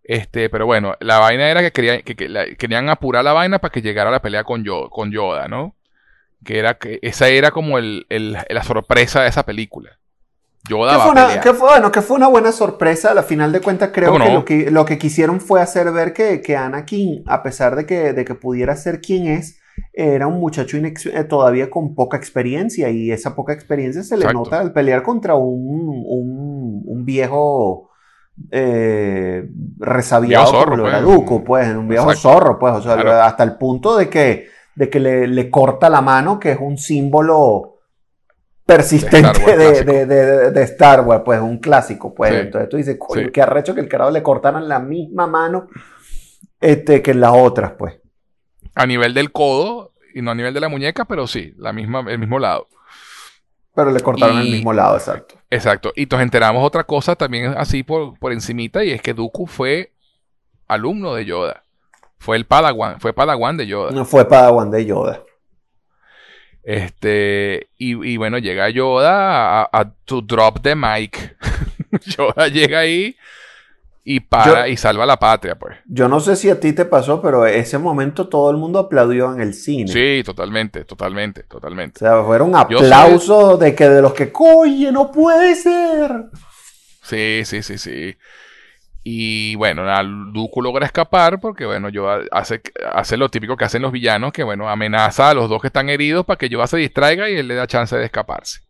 Este, 0.05 0.49
pero 0.49 0.65
bueno, 0.67 0.94
la 1.01 1.18
vaina 1.18 1.51
era 1.51 1.60
que, 1.60 1.73
querían 1.73 2.02
que, 2.02 2.15
que 2.15 2.28
la- 2.28 2.47
querían 2.55 2.89
apurar 2.89 3.25
la 3.25 3.33
vaina 3.33 3.59
para 3.59 3.73
que 3.73 3.83
llegara 3.83 4.10
la 4.12 4.23
pelea 4.23 4.44
con, 4.44 4.62
Yo- 4.65 4.89
con 4.89 5.10
Yoda, 5.10 5.49
¿no? 5.49 5.75
Que 6.44 6.58
era 6.58 6.78
que 6.78 6.99
esa 7.02 7.28
era 7.28 7.50
como 7.50 7.78
el, 7.78 8.07
el- 8.08 8.36
la 8.49 8.62
sorpresa 8.62 9.23
de 9.23 9.28
esa 9.28 9.44
película. 9.44 9.99
Yoda 10.68 10.92
Que 10.92 10.97
va 10.99 11.02
fue, 11.02 11.08
a 11.08 11.12
una, 11.12 11.26
pelear. 11.26 11.42
que 11.44 11.52
fue- 11.55 11.68
bueno, 11.70 11.92
que 11.92 12.02
fue 12.02 12.17
una 12.17 12.28
buena 12.28 12.52
sorpresa. 12.52 13.12
A 13.12 13.23
final 13.23 13.52
de 13.52 13.60
cuentas, 13.60 13.91
creo 13.92 14.12
¿Cómo 14.12 14.25
que, 14.25 14.31
no? 14.31 14.39
lo 14.39 14.44
que 14.44 14.70
lo 14.70 14.84
que 14.84 14.99
quisieron 14.99 15.41
fue 15.41 15.60
hacer 15.60 15.91
ver 15.92 16.12
que, 16.12 16.41
que 16.42 16.57
Anakin, 16.57 17.25
a 17.26 17.42
pesar 17.42 17.75
de 17.76 17.86
que, 17.86 18.12
de 18.12 18.25
que 18.25 18.34
pudiera 18.34 18.76
ser 18.76 19.00
quien 19.00 19.26
es, 19.26 19.60
era 19.92 20.26
un 20.26 20.41
muchacho 20.41 20.76
eh, 20.76 21.25
todavía 21.25 21.70
con 21.70 21.94
poca 21.94 22.17
experiencia. 22.17 22.91
Y 22.91 23.10
esa 23.10 23.34
poca 23.34 23.52
experiencia 23.52 24.02
se 24.02 24.17
le 24.17 24.25
Exacto. 24.25 24.39
nota 24.44 24.60
al 24.60 24.73
pelear 24.73 25.02
contra 25.02 25.34
un, 25.36 26.02
un, 26.07 26.83
un 26.84 27.05
viejo 27.05 27.91
eh, 28.50 29.49
resabiado 29.78 30.44
Viejo 30.44 30.58
zorro, 30.58 30.70
como 30.73 30.83
lo 30.83 30.89
era 30.89 31.02
pues. 31.02 31.42
Pues, 31.47 31.76
un 31.76 31.89
viejo 31.89 32.10
Exacto. 32.12 32.20
zorro, 32.39 32.58
pues, 32.58 32.75
o 32.75 32.83
sea, 32.83 32.94
Claro. 32.94 33.23
hasta 33.23 33.42
el 33.42 33.57
punto 33.57 33.97
de 33.97 34.08
que, 34.08 34.49
de 34.78 34.89
que 34.89 35.00
le, 35.00 35.26
le 35.26 35.50
corta 35.50 35.90
la 35.90 36.00
mano, 36.00 36.39
que 36.39 36.52
es 36.52 36.58
un 36.60 36.78
símbolo 36.78 37.78
persistente 38.65 39.57
de, 39.57 39.82
de- 39.82 40.07
de- 40.07 40.50
de 40.52 40.62
Star 40.62 41.00
Wars, 41.00 41.23
pues 41.24 41.40
un 41.40 41.58
clásico, 41.58 42.15
pues. 42.15 42.31
Sí. 42.32 42.36
Entonces 42.36 42.68
tú 42.68 42.76
dices, 42.76 42.97
coño, 42.98 43.26
Sí. 43.26 43.32
qué 43.32 43.42
arrecho 43.42 43.74
que 43.74 43.81
el 43.81 43.89
carajo 43.89 44.10
le 44.10 44.23
cortaran 44.23 44.68
la 44.68 44.78
misma 44.78 45.26
mano 45.26 45.68
este, 46.60 47.02
que 47.02 47.10
en 47.12 47.20
las 47.20 47.32
otras, 47.34 47.73
pues. 47.78 47.98
A 48.74 48.86
nivel 48.86 49.15
del 49.15 49.32
codo 49.32 49.92
y 50.15 50.23
no 50.23 50.31
a 50.31 50.34
nivel 50.34 50.55
de 50.55 50.60
la 50.60 50.68
muñeca, 50.68 51.05
pero 51.07 51.26
sí, 51.26 51.55
la 51.57 51.73
misma, 51.73 52.05
el 52.08 52.18
mismo 52.18 52.39
lado. 52.39 52.68
Pero 53.74 53.90
le 53.90 54.00
cortaron 54.00 54.36
Y- 54.42 54.47
el 54.47 54.52
mismo 54.52 54.73
lado, 54.73 54.97
exacto. 54.97 55.34
Exacto. 55.50 55.92
Y 55.97 56.07
nos 56.07 56.20
enteramos 56.20 56.65
otra 56.65 56.84
cosa 56.84 57.16
también 57.16 57.55
así 57.57 57.82
por, 57.82 58.18
por 58.18 58.32
encimita 58.32 58.84
y 58.84 58.90
es 58.90 59.00
que 59.02 59.15
Dooku 59.15 59.47
fue 59.47 59.92
alumno 60.68 61.15
de 61.15 61.24
Yoda. 61.24 61.62
Fue 62.18 62.36
el 62.36 62.47
Padawan, 62.47 63.00
fue 63.00 63.12
Padawan 63.12 63.56
de 63.56 63.66
Yoda. 63.66 63.90
No 63.92 64.05
fue 64.05 64.28
Padawan 64.28 64.70
de 64.70 64.84
Yoda. 64.84 65.22
Este, 66.62 67.70
y, 67.78 68.12
y 68.12 68.16
bueno, 68.16 68.38
llega 68.38 68.68
Yoda 68.68 69.62
a, 69.62 69.70
a 69.72 69.92
to 70.05 70.20
drop 70.20 70.60
the 70.60 70.74
mic. 70.74 71.36
Yoda 72.05 72.48
llega 72.48 72.80
ahí 72.80 73.16
y 74.10 74.20
para 74.20 74.68
y 74.68 74.76
salva 74.78 75.05
la 75.05 75.18
patria, 75.18 75.55
pues. 75.58 75.76
Yo 75.86 76.08
no 76.08 76.18
sé 76.18 76.34
si 76.34 76.48
a 76.48 76.58
ti 76.58 76.72
te 76.72 76.86
pasó, 76.86 77.20
pero 77.20 77.44
ese 77.44 77.76
momento 77.76 78.26
todo 78.26 78.50
el 78.50 78.56
mundo 78.56 78.78
aplaudió 78.78 79.34
en 79.34 79.42
el 79.42 79.52
cine. 79.52 79.92
Sí, 79.92 80.22
totalmente, 80.24 80.84
totalmente, 80.84 81.42
totalmente. 81.42 82.02
O 82.02 82.08
sea, 82.08 82.24
fueron 82.24 82.56
aplausos 82.56 83.58
de 83.58 83.74
que 83.74 83.86
de 83.86 84.00
los 84.00 84.14
que, 84.14 84.32
coye, 84.32 84.90
no 84.92 85.12
puede 85.12 85.55
ser. 85.55 86.10
Sí, 87.02 87.42
sí, 87.44 87.62
sí, 87.62 87.76
sí. 87.76 88.16
Y 89.10 89.54
bueno, 89.54 89.84
Dooku 90.34 90.60
logra 90.60 90.84
escapar 90.84 91.40
porque, 91.40 91.64
bueno, 91.64 91.88
yo 91.88 92.10
hace, 92.30 92.60
lo 93.16 93.30
típico 93.30 93.56
que 93.56 93.64
hacen 93.64 93.80
los 93.80 93.90
villanos, 93.90 94.34
que, 94.34 94.42
bueno, 94.42 94.68
amenaza 94.68 95.30
a 95.30 95.34
los 95.34 95.48
dos 95.48 95.62
que 95.62 95.68
están 95.68 95.88
heridos 95.88 96.26
para 96.26 96.36
que 96.36 96.50
yo 96.50 96.64
se 96.66 96.76
distraiga 96.76 97.30
y 97.30 97.36
él 97.36 97.48
le 97.48 97.54
da 97.54 97.66
chance 97.66 97.96
de 97.96 98.04
escaparse. 98.04 98.60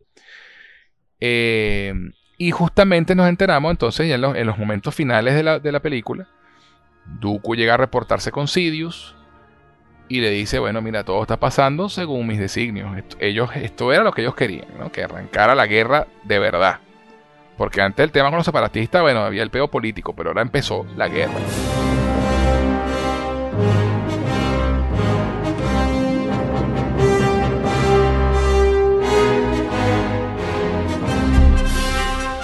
Eh, 1.19 1.93
y 2.37 2.51
justamente 2.51 3.15
nos 3.15 3.27
enteramos 3.27 3.69
entonces 3.69 4.07
ya 4.07 4.15
en 4.15 4.47
los, 4.47 4.57
momentos 4.57 4.95
finales 4.95 5.35
de 5.35 5.71
la, 5.73 5.79
película. 5.81 6.29
Dooku 7.19 7.55
llega 7.55 7.73
a 7.73 7.77
reportarse 7.77 8.31
con 8.31 8.47
Sidious 8.47 9.17
y 10.07 10.21
le 10.21 10.29
dice, 10.29 10.59
bueno, 10.59 10.81
mira, 10.81 11.03
todo 11.03 11.21
está 11.21 11.37
pasando 11.37 11.89
según 11.89 12.27
mis 12.27 12.39
designios. 12.39 12.97
Esto, 12.97 13.17
ellos, 13.19 13.49
esto 13.57 13.91
era 13.91 14.05
lo 14.05 14.13
que 14.13 14.21
ellos 14.21 14.35
querían, 14.35 14.69
¿no? 14.79 14.89
que 14.89 15.03
arrancara 15.03 15.53
la 15.53 15.67
guerra 15.67 16.07
de 16.23 16.39
verdad. 16.39 16.79
Porque 17.59 17.81
antes 17.81 18.01
el 18.05 18.13
tema 18.13 18.29
con 18.29 18.37
los 18.37 18.45
separatistas, 18.45 19.01
bueno, 19.01 19.19
había 19.19 19.43
el 19.43 19.49
peo 19.49 19.67
político, 19.67 20.13
pero 20.13 20.29
ahora 20.29 20.41
empezó 20.41 20.85
la 20.95 21.09
guerra. 21.09 21.33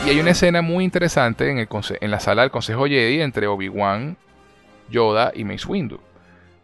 Y 0.05 0.09
hay 0.09 0.19
una 0.19 0.31
escena 0.31 0.61
muy 0.61 0.83
interesante 0.83 1.49
en, 1.49 1.59
el 1.59 1.69
en 2.01 2.11
la 2.11 2.19
sala 2.19 2.41
del 2.41 2.51
Consejo 2.51 2.85
Jedi 2.85 3.21
entre 3.21 3.47
Obi-Wan, 3.47 4.17
Yoda 4.89 5.31
y 5.33 5.45
Mace 5.45 5.65
Windu. 5.65 6.01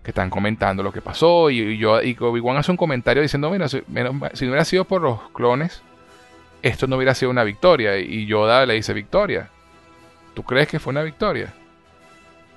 Que 0.04 0.12
están 0.12 0.30
comentando 0.30 0.84
lo 0.84 0.92
que 0.92 1.00
pasó. 1.00 1.50
Y, 1.50 1.62
y 1.62 1.86
Obi-Wan 1.86 2.58
hace 2.58 2.72
un 2.72 2.78
comentario 2.78 3.24
diciendo: 3.24 3.50
Mira, 3.50 3.70
si, 3.70 3.78
no 3.88 4.12
hubiera 4.20 4.66
sido 4.66 4.84
por 4.84 5.02
los 5.02 5.22
clones, 5.30 5.82
esto 6.62 6.88
no 6.88 6.98
hubiera 6.98 7.16
sido 7.16 7.32
una 7.32 7.44
victoria. 7.44 7.98
Y 7.98 8.26
Yoda 8.26 8.66
le 8.66 8.76
dice: 8.76 8.94
Victoria. 8.94 9.50
¿Tú 10.34 10.44
crees 10.44 10.68
que 10.68 10.80
fue 10.80 10.92
una 10.92 11.04
victoria? 11.04 11.54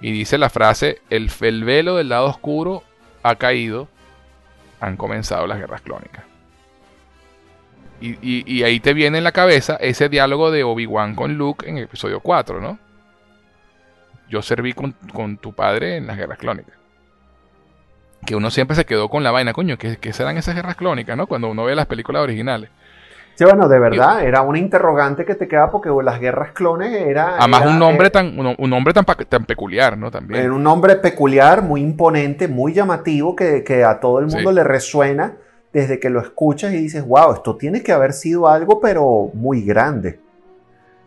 Y 0.00 0.12
dice 0.12 0.38
la 0.38 0.50
frase: 0.50 1.00
el, 1.10 1.30
el 1.40 1.64
velo 1.64 1.96
del 1.96 2.08
lado 2.08 2.26
oscuro 2.26 2.82
ha 3.22 3.36
caído. 3.36 3.88
Han 4.80 4.96
comenzado 4.96 5.46
las 5.46 5.58
guerras 5.58 5.80
clónicas. 5.80 6.24
Y, 8.00 8.62
ahí 8.64 8.80
te 8.80 8.92
viene 8.92 9.18
en 9.18 9.24
la 9.24 9.32
cabeza 9.32 9.76
ese 9.76 10.10
diálogo 10.10 10.50
de 10.50 10.62
Obi-Wan 10.62 11.14
con 11.14 11.38
Luke 11.38 11.68
en 11.68 11.78
el 11.78 11.84
episodio 11.84 12.20
4, 12.20 12.60
¿no? 12.60 12.78
Yo 14.28 14.42
serví 14.42 14.74
con, 14.74 15.38
tu 15.38 15.54
padre 15.54 15.96
en 15.96 16.06
las 16.06 16.18
guerras 16.18 16.38
clónicas. 16.38 16.74
Que 18.26 18.36
uno 18.36 18.50
siempre 18.50 18.76
se 18.76 18.84
quedó 18.84 19.08
con 19.08 19.22
la 19.22 19.30
vaina, 19.30 19.54
coño, 19.54 19.78
¿qué, 19.78 20.12
serán 20.12 20.36
esas 20.36 20.54
guerras 20.54 20.76
clónicas, 20.76 21.16
no? 21.16 21.26
Cuando 21.26 21.48
uno 21.48 21.64
ve 21.64 21.74
las 21.74 21.86
películas 21.86 22.22
originales. 22.22 22.68
Sí, 23.36 23.44
bueno, 23.44 23.68
de 23.68 23.78
verdad, 23.80 24.24
era 24.24 24.42
una 24.42 24.58
interrogante 24.58 25.24
que 25.24 25.34
te 25.34 25.48
queda 25.48 25.70
porque 25.70 25.90
las 26.02 26.20
guerras 26.20 26.52
clones 26.52 26.92
era... 26.92 27.36
Además, 27.38 27.66
un 27.66 27.78
nombre, 27.78 28.10
tan, 28.10 28.38
un, 28.38 28.70
nombre 28.70 28.94
tan, 28.94 29.04
tan, 29.04 29.44
peculiar, 29.44 29.98
¿no? 29.98 30.10
También. 30.10 30.42
Era 30.42 30.52
un 30.52 30.62
nombre 30.62 30.96
peculiar, 30.96 31.62
muy 31.62 31.80
imponente, 31.80 32.46
muy 32.46 32.72
llamativo, 32.72 33.34
que, 33.34 33.64
que 33.64 33.82
a 33.82 33.98
todo 33.98 34.20
el 34.20 34.26
mundo 34.26 34.52
le 34.52 34.62
resuena 34.62 35.34
desde 35.72 35.98
que 35.98 36.08
lo 36.08 36.20
escuchas 36.20 36.72
y 36.72 36.76
dices, 36.76 37.04
wow, 37.04 37.32
esto 37.34 37.56
tiene 37.56 37.82
que 37.82 37.90
haber 37.90 38.12
sido 38.12 38.46
algo, 38.46 38.80
pero 38.80 39.30
muy 39.34 39.62
grande. 39.62 40.20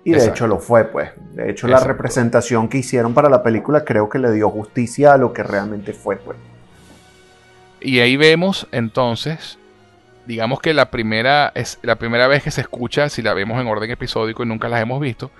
Y 0.03 0.11
de 0.11 0.25
hecho 0.25 0.47
lo 0.47 0.59
fue, 0.59 0.85
pues. 0.85 1.09
De 1.33 1.49
hecho, 1.49 1.67
la 1.67 1.81
representación 1.81 2.69
que 2.69 2.77
hicieron 2.77 3.14
para 3.14 3.30
la 3.30 3.43
película 3.43 3.83
creo 3.83 4.07
que 4.07 4.19
le 4.19 4.31
dio 4.31 4.49
justicia 4.49 5.14
a 5.14 5.17
lo 5.17 5.33
que 5.33 5.43
realmente 5.43 5.91
fue, 5.93 6.15
pues. 6.15 6.38
Y 7.81 7.99
ahí 7.99 8.15
vemos 8.15 8.67
entonces, 8.72 9.59
digamos 10.27 10.59
que 10.59 10.73
la 10.73 10.91
primera, 10.91 11.51
es 11.56 11.80
la 11.81 11.95
primera 11.95 12.27
vez 12.27 12.43
que 12.43 12.51
se 12.51 12.61
escucha, 12.61 13.09
si 13.09 13.22
la 13.22 13.33
vemos 13.33 13.59
en 13.59 13.67
orden 13.67 13.89
episódico 13.89 14.43
y 14.43 14.45
nunca 14.45 14.67
las 14.69 14.81
hemos 14.81 14.99
visto, 14.99 15.31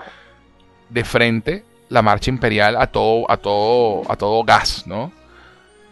de 0.90 1.04
frente 1.04 1.64
la 1.90 2.02
marcha 2.02 2.32
imperial 2.32 2.78
a 2.78 2.88
todo, 2.88 3.30
a 3.30 3.38
todo, 3.38 4.10
a 4.10 4.16
todo 4.16 4.44
gas, 4.44 4.86
¿no? 4.88 5.12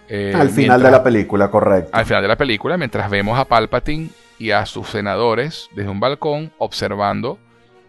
Eh, 0.07 0.33
al 0.35 0.49
final 0.49 0.82
de 0.82 0.91
la 0.91 1.03
película, 1.03 1.49
correcto. 1.49 1.90
Al 1.91 2.06
final 2.06 2.22
de 2.22 2.27
la 2.27 2.38
película, 2.38 2.77
mientras 2.77 3.09
vemos 3.09 3.38
a 3.38 3.45
Palpatine 3.45 4.09
y 4.40 4.51
a 4.51 4.65
sus 4.65 4.90
senadores 4.90 5.69
desde 5.75 5.90
un 5.90 5.99
balcón 5.99 6.51
observando 6.57 7.38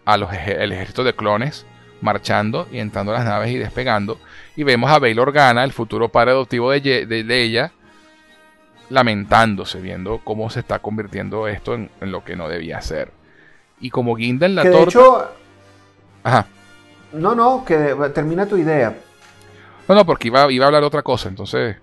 a 0.05 0.17
los 0.17 0.31
el 0.33 0.71
ejército 0.71 1.03
de 1.03 1.13
clones 1.13 1.65
marchando 2.01 2.67
y 2.71 2.79
entrando 2.79 3.11
a 3.11 3.15
las 3.15 3.25
naves 3.25 3.51
y 3.51 3.57
despegando. 3.57 4.19
Y 4.55 4.63
vemos 4.63 4.89
a 4.91 4.99
Bail 4.99 5.19
Organa, 5.19 5.63
el 5.63 5.73
futuro 5.73 6.09
padre 6.09 6.31
adoptivo 6.31 6.71
de, 6.71 7.05
de, 7.05 7.41
ella, 7.41 7.71
lamentándose, 8.89 9.81
viendo 9.81 10.21
cómo 10.23 10.49
se 10.49 10.61
está 10.61 10.79
convirtiendo 10.79 11.47
esto 11.47 11.73
en, 11.73 11.89
lo 12.01 12.23
que 12.23 12.35
no 12.35 12.47
debía 12.47 12.81
ser. 12.81 13.11
Y 13.79 13.89
como 13.89 14.15
guinda 14.15 14.45
en 14.45 14.55
la 14.55 14.63
torta. 14.63 14.77
De 14.77 14.83
hecho. 14.83 15.27
Ajá. 16.23 16.47
No, 17.13 17.35
no, 17.35 17.63
que 17.65 17.95
termina 18.13 18.45
tu 18.45 18.57
idea. 18.57 18.95
No, 19.87 19.95
no, 19.95 20.05
porque 20.05 20.27
iba, 20.27 20.51
iba 20.51 20.65
a 20.65 20.67
hablar 20.67 20.81
de 20.81 20.87
otra 20.87 21.03
cosa, 21.03 21.29
entonces. 21.29 21.77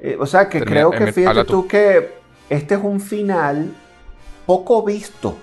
Eh, 0.00 0.16
o 0.18 0.26
sea, 0.26 0.48
que 0.48 0.60
creo 0.60 0.90
que 0.90 1.12
fíjate 1.12 1.44
tú. 1.44 1.66
que 1.66 2.12
este 2.48 2.74
es 2.74 2.80
un 2.82 3.00
final 3.00 3.72
poco 4.46 4.82
visto 4.82 5.36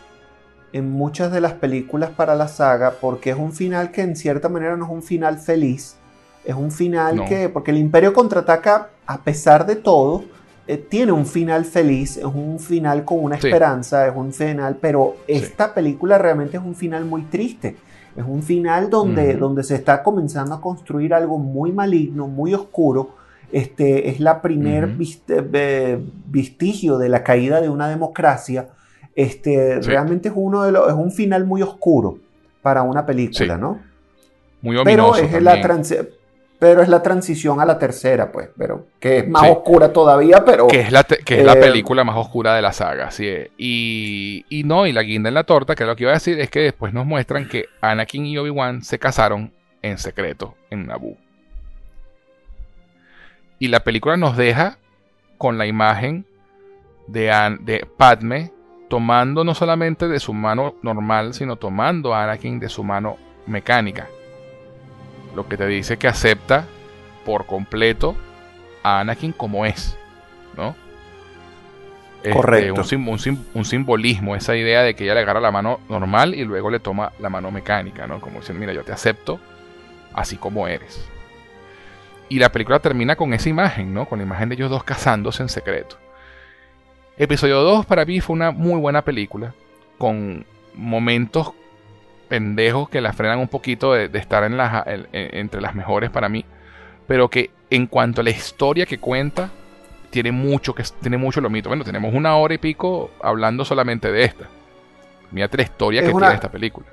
en 0.73 0.91
muchas 0.91 1.31
de 1.31 1.39
las 1.39 1.53
películas 1.53 2.09
para 2.09 2.35
la 2.35 2.47
saga, 2.47 2.95
porque 2.99 3.29
es 3.29 3.37
un 3.37 3.53
final 3.53 3.91
que 3.91 4.01
en 4.01 4.15
cierta 4.15 4.49
manera 4.49 4.75
no 4.75 4.85
es 4.85 4.91
un 4.91 5.03
final 5.03 5.37
feliz. 5.37 5.97
Es 6.43 6.55
un 6.55 6.71
final 6.71 7.25
que, 7.25 7.49
porque 7.49 7.71
el 7.71 7.77
Imperio 7.77 8.13
contraataca, 8.13 8.89
a 9.07 9.19
pesar 9.19 9.65
de 9.65 9.77
todo, 9.77 10.25
eh, 10.67 10.77
tiene 10.77 11.11
un 11.11 11.25
final 11.25 11.65
feliz, 11.65 12.17
es 12.17 12.25
un 12.25 12.59
final 12.59 13.05
con 13.05 13.23
una 13.23 13.35
esperanza, 13.35 14.07
es 14.07 14.15
un 14.15 14.33
final, 14.33 14.77
pero 14.81 15.17
esta 15.27 15.73
película 15.73 16.17
realmente 16.17 16.57
es 16.57 16.63
un 16.63 16.75
final 16.75 17.05
muy 17.05 17.23
triste. 17.23 17.75
Es 18.15 18.23
un 18.25 18.41
final 18.43 18.89
donde, 18.89 19.35
donde 19.35 19.61
se 19.63 19.75
está 19.75 20.01
comenzando 20.01 20.55
a 20.55 20.61
construir 20.61 21.13
algo 21.13 21.37
muy 21.37 21.73
maligno, 21.73 22.27
muy 22.27 22.53
oscuro, 22.53 23.09
este, 23.51 24.09
es 24.09 24.19
la 24.19 24.41
primer 24.41 24.95
eh, 25.27 25.99
vestigio 26.27 26.97
de 26.97 27.09
la 27.09 27.23
caída 27.23 27.61
de 27.61 27.69
una 27.69 27.89
democracia. 27.89 28.69
Este, 29.15 29.79
Realmente 29.81 30.29
es, 30.29 30.33
uno 30.35 30.63
de 30.63 30.71
los, 30.71 30.87
es 30.87 30.93
un 30.93 31.11
final 31.11 31.45
muy 31.45 31.61
oscuro 31.61 32.17
para 32.61 32.83
una 32.83 33.05
película, 33.05 33.57
¿no? 33.57 33.79
Muy 34.61 34.77
ominoso 34.77 35.21
pero 35.21 35.37
es, 35.37 35.43
la 35.43 35.61
pero 36.65 36.81
es 36.81 36.89
la 36.89 37.03
transición 37.03 37.61
a 37.61 37.65
la 37.65 37.77
tercera, 37.77 38.31
pues, 38.31 38.49
pero 38.57 38.87
que 38.99 39.19
es 39.19 39.29
más 39.29 39.47
oscura 39.51 39.93
todavía, 39.93 40.43
pero... 40.43 40.65
Que 40.65 40.79
es 40.79 40.91
la, 40.91 41.03
que 41.03 41.41
es 41.41 41.45
la 41.45 41.53
eh, 41.53 41.57
película 41.57 42.03
más 42.03 42.17
oscura 42.17 42.55
de 42.55 42.63
la 42.63 42.73
saga, 42.73 43.11
sí. 43.11 43.31
Y, 43.55 44.43
y 44.49 44.63
no, 44.63 44.87
y 44.87 44.91
la 44.91 45.03
guinda 45.03 45.29
en 45.29 45.35
la 45.35 45.43
torta, 45.43 45.75
que 45.75 45.85
lo 45.85 45.95
que 45.95 46.05
iba 46.05 46.11
a 46.11 46.15
decir 46.15 46.39
es 46.39 46.49
que 46.49 46.61
después 46.61 46.91
nos 46.91 47.05
muestran 47.05 47.47
que 47.47 47.65
Anakin 47.81 48.25
y 48.25 48.39
Obi-Wan 48.39 48.81
se 48.81 48.97
casaron 48.97 49.53
en 49.83 49.99
secreto 49.99 50.55
en 50.71 50.87
Naboo. 50.87 51.17
Y 53.59 53.67
la 53.67 53.81
película 53.81 54.17
nos 54.17 54.35
deja 54.35 54.79
con 55.37 55.59
la 55.59 55.67
imagen 55.67 56.25
de, 57.05 57.31
de 57.61 57.85
Padme 57.95 58.51
tomando 58.89 59.43
no 59.43 59.53
solamente 59.53 60.07
de 60.07 60.19
su 60.19 60.33
mano 60.33 60.73
normal, 60.81 61.35
sino 61.35 61.57
tomando 61.57 62.15
a 62.15 62.23
Anakin 62.23 62.59
de 62.59 62.69
su 62.69 62.83
mano 62.83 63.17
mecánica. 63.45 64.09
Lo 65.35 65.47
que 65.47 65.57
te 65.57 65.67
dice 65.67 65.97
que 65.97 66.07
acepta 66.07 66.65
por 67.25 67.45
completo 67.45 68.15
a 68.83 68.99
Anakin 68.99 69.31
como 69.31 69.65
es, 69.65 69.97
¿no? 70.55 70.75
Este, 72.23 72.31
Correcto. 72.31 72.81
un, 73.53 73.65
simbolismo, 73.65 74.35
esa 74.35 74.55
idea 74.55 74.81
de 74.81 74.95
que 74.95 75.03
ella 75.03 75.13
le 75.13 75.19
agarra 75.19 75.39
la 75.39 75.51
mano 75.51 75.79
normal 75.89 76.33
y 76.33 76.43
luego 76.43 76.71
le 76.71 76.79
toma 76.79 77.11
la 77.19 77.29
mano 77.29 77.51
mecánica, 77.51 78.07
¿no? 78.07 78.19
Como 78.19 78.39
diciendo, 78.39 78.59
mira, 78.59 78.73
yo 78.73 78.83
te 78.83 78.91
acepto 78.91 79.39
así 80.11 80.37
como 80.37 80.67
eres. 80.67 81.07
Y 82.27 82.39
la 82.39 82.51
película 82.51 82.79
termina 82.79 83.15
con 83.15 83.33
esa 83.33 83.49
imagen, 83.49 83.93
¿no? 83.93 84.07
Con 84.07 84.17
la 84.19 84.25
imagen 84.25 84.49
de 84.49 84.55
ellos 84.55 84.71
dos 84.71 84.83
casándose 84.83 85.43
en 85.43 85.49
secreto. 85.49 85.97
Episodio 87.17 87.61
2 87.61 87.85
para 87.85 88.05
mí 88.05 88.19
fue 88.21 88.33
una 88.33 88.51
muy 88.51 88.79
buena 88.79 89.03
película, 89.03 89.53
con 89.97 90.45
momentos 90.73 91.53
pendejos 92.25 92.89
que 92.89 93.01
la 93.01 93.13
frenan 93.13 93.39
un 93.39 93.47
poquito 93.47 93.93
de, 93.93 94.09
estar 94.17 94.43
en 94.43 94.57
entre 95.11 95.61
las 95.61 95.75
mejores 95.75 96.09
para 96.09 96.29
mí, 96.29 96.45
pero 97.07 97.29
que 97.29 97.51
en 97.69 97.87
cuanto 97.87 98.21
a 98.21 98.23
la 98.23 98.29
historia 98.29 98.85
que 98.85 98.99
cuenta, 98.99 99.49
tiene 100.09 100.31
mucho, 100.31 100.73
que, 100.73 100.83
tiene 101.01 101.17
mucho 101.17 101.41
lo 101.41 101.49
mito. 101.49 101.69
Bueno, 101.69 101.83
tenemos 101.83 102.13
una 102.13 102.37
hora 102.37 102.53
y 102.53 102.57
pico 102.57 103.11
hablando 103.21 103.65
solamente 103.65 104.11
de 104.11 104.23
esta. 104.23 104.45
Mira 105.31 105.49
la 105.51 105.63
historia 105.63 106.01
que 106.01 106.11
tiene 106.11 106.33
esta 106.33 106.49
película. 106.49 106.87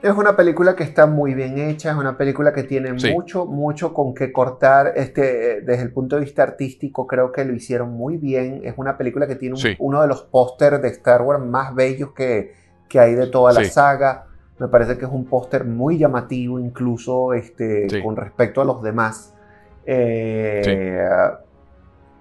Es 0.00 0.12
una 0.12 0.36
película 0.36 0.76
que 0.76 0.84
está 0.84 1.06
muy 1.06 1.34
bien 1.34 1.58
hecha, 1.58 1.90
es 1.90 1.96
una 1.96 2.16
película 2.16 2.52
que 2.52 2.62
tiene 2.62 2.92
mucho, 2.92 3.46
mucho 3.46 3.92
con 3.92 4.14
qué 4.14 4.32
cortar. 4.32 4.92
Este, 4.94 5.60
desde 5.60 5.82
el 5.82 5.92
punto 5.92 6.16
de 6.16 6.22
vista 6.22 6.44
artístico, 6.44 7.06
creo 7.06 7.32
que 7.32 7.44
lo 7.44 7.52
hicieron 7.52 7.90
muy 7.90 8.16
bien. 8.16 8.60
Es 8.64 8.74
una 8.76 8.96
película 8.96 9.26
que 9.26 9.34
tiene 9.34 9.56
uno 9.78 10.00
de 10.00 10.06
los 10.06 10.22
pósters 10.22 10.80
de 10.80 10.88
Star 10.88 11.22
Wars 11.22 11.44
más 11.44 11.74
bellos 11.74 12.12
que, 12.12 12.54
hay 12.94 13.14
de 13.14 13.26
toda 13.26 13.52
la 13.52 13.64
saga. 13.64 14.27
Me 14.58 14.68
parece 14.68 14.98
que 14.98 15.04
es 15.04 15.10
un 15.10 15.24
póster 15.24 15.64
muy 15.64 15.98
llamativo, 15.98 16.58
incluso 16.58 17.32
este, 17.32 17.86
con 18.02 18.16
respecto 18.16 18.60
a 18.60 18.64
los 18.64 18.82
demás. 18.82 19.34
Eh, 19.86 20.98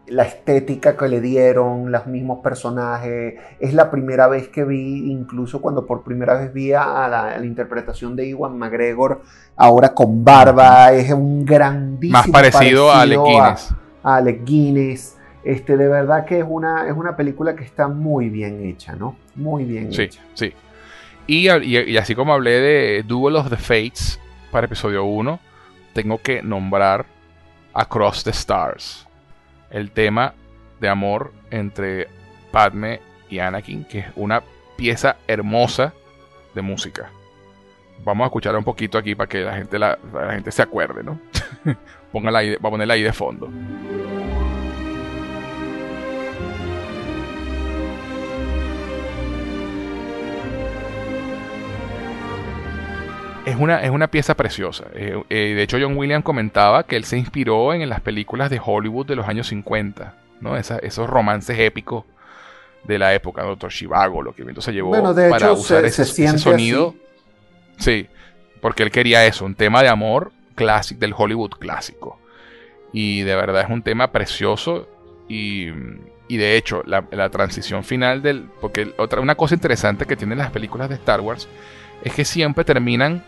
la 0.07 0.23
estética 0.23 0.95
que 0.95 1.07
le 1.07 1.19
dieron, 1.19 1.91
los 1.91 2.07
mismos 2.07 2.39
personajes. 2.39 3.35
Es 3.59 3.73
la 3.73 3.91
primera 3.91 4.27
vez 4.27 4.47
que 4.47 4.63
vi, 4.63 5.11
incluso 5.11 5.61
cuando 5.61 5.85
por 5.85 6.03
primera 6.03 6.35
vez 6.35 6.53
vi 6.53 6.73
a 6.73 7.07
la, 7.07 7.45
interpretación 7.45 8.15
de 8.15 8.27
Iwan 8.27 8.57
McGregor, 8.57 9.21
ahora 9.55 9.93
con 9.93 10.23
barba, 10.23 10.91
es 10.93 11.11
un 11.11 11.45
grandísimo. 11.45 12.17
Más 12.17 12.29
parecido, 12.29 12.91
a 12.91 13.01
Alec 13.01 13.19
Guinness. 13.23 13.75
A, 14.03 14.15
Alec 14.15 14.43
Guinness. 14.45 15.17
Este, 15.43 15.77
de 15.77 15.87
verdad 15.87 16.25
que 16.25 16.39
es 16.39 16.45
una, 16.47 16.87
es 16.87 16.93
una 16.93 17.15
película 17.15 17.55
que 17.55 17.63
está 17.63 17.87
muy 17.87 18.29
bien 18.29 18.65
hecha, 18.65 18.95
¿no? 18.95 19.15
Muy 19.35 19.63
bien 19.63 19.89
hecha. 19.91 20.21
Sí, 20.33 20.53
y, 21.27 21.97
así 21.97 22.15
como 22.15 22.33
hablé 22.33 22.59
de 22.59 23.03
Duel 23.03 23.35
of 23.35 23.49
the 23.49 23.57
Fates 23.57 24.19
para 24.51 24.65
episodio 24.65 25.03
1, 25.03 25.39
tengo 25.93 26.21
que 26.21 26.41
nombrar 26.41 27.05
Across 27.73 28.23
the 28.23 28.29
Stars 28.31 29.07
el 29.69 29.91
tema 29.91 30.33
de 30.79 30.89
amor 30.89 31.33
entre 31.51 32.07
Padme 32.51 33.01
y 33.29 33.39
Anakin, 33.39 33.83
que 33.85 33.99
es 33.99 34.05
una 34.15 34.41
pieza 34.77 35.17
hermosa 35.27 35.93
de 36.55 36.61
música. 36.61 37.09
Vamos 38.03 38.25
a 38.25 38.27
escuchar 38.27 38.55
un 38.55 38.63
poquito 38.63 38.97
aquí 38.97 39.15
para 39.15 39.27
que 39.27 39.41
la 39.41 39.53
gente, 39.55 39.77
la, 39.77 39.97
gente 40.31 40.51
se 40.51 40.61
acuerde, 40.61 41.03
¿no? 41.03 41.19
Póngala 42.11 42.39
ahí, 42.39 42.55
va 42.55 42.69
a 42.69 42.71
ponerla 42.71 42.93
ahí 42.93 43.03
de 43.03 43.13
fondo. 43.13 43.49
Es 53.47 53.55
una, 53.55 53.81
es 53.81 53.89
una 53.89 54.07
pieza 54.07 54.35
preciosa. 54.35 54.87
Eh, 54.93 55.23
eh, 55.29 55.53
de 55.55 55.63
hecho, 55.63 55.77
John 55.79 55.95
Williams 55.95 56.25
comentaba 56.25 56.83
que 56.83 56.97
él 56.97 57.05
se 57.05 57.17
inspiró 57.17 57.73
en, 57.73 57.87
las 57.87 58.01
películas 58.01 58.49
de 58.49 58.59
Hollywood 58.63 59.05
de 59.05 59.15
los 59.15 59.25
años 59.25 59.47
50, 59.47 60.15
¿no? 60.41 60.57
esos 60.57 61.09
romances 61.09 61.57
épicos 61.57 62.03
de 62.83 62.99
la 62.99 63.13
época, 63.13 63.43
Doctor 63.43 63.71
Chivago, 63.71 64.21
lo 64.21 64.33
que 64.33 64.43
se 64.59 64.73
llevó 64.73 64.91
para 64.91 65.53
usar 65.53 65.85
ese, 65.85 66.03
sonido. 66.37 66.93
Sí, 67.77 68.07
porque 68.59 68.83
él 68.83 68.91
quería 68.91 69.25
eso, 69.25 69.45
un 69.45 69.55
tema 69.55 69.81
de 69.81 69.87
amor 69.87 70.33
clásico, 70.55 70.99
del 70.99 71.13
Hollywood 71.17 71.51
clásico. 71.51 72.19
Y 72.91 73.21
de 73.21 73.35
verdad 73.35 73.63
es 73.63 73.69
un 73.69 73.81
tema 73.81 74.11
precioso 74.11 74.89
y, 75.29 75.67
de 76.27 76.57
hecho 76.57 76.83
la, 76.85 77.05
la, 77.11 77.29
transición 77.29 77.85
final 77.85 78.21
del... 78.21 78.49
Porque 78.59 78.93
otra, 78.97 79.21
una 79.21 79.35
cosa 79.35 79.55
interesante 79.55 80.05
que 80.05 80.17
tienen 80.17 80.37
las 80.37 80.51
películas 80.51 80.89
de 80.89 80.95
Star 80.95 81.21
Wars 81.21 81.47
es 82.03 82.13
que 82.13 82.25
siempre 82.25 82.65
terminan 82.65 83.23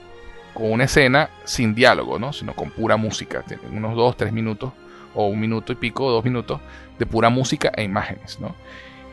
con 0.60 0.74
una 0.74 0.84
escena 0.84 1.30
sin 1.46 1.74
diálogo, 1.74 2.20
¿no? 2.20 2.34
sino 2.34 2.54
con 2.54 2.70
pura 2.70 2.98
música. 2.98 3.46
Unos 3.72 3.96
dos, 3.96 4.18
tres 4.18 4.34
minutos, 4.34 4.74
o 5.16 5.28
un 5.28 5.40
minuto 5.40 5.72
y 5.72 5.76
pico, 5.76 6.12
dos 6.12 6.24
minutos, 6.24 6.60
de 7.00 7.06
pura 7.06 7.30
música 7.30 7.72
e 7.76 7.84
imágenes. 7.84 8.40
¿no? 8.42 8.56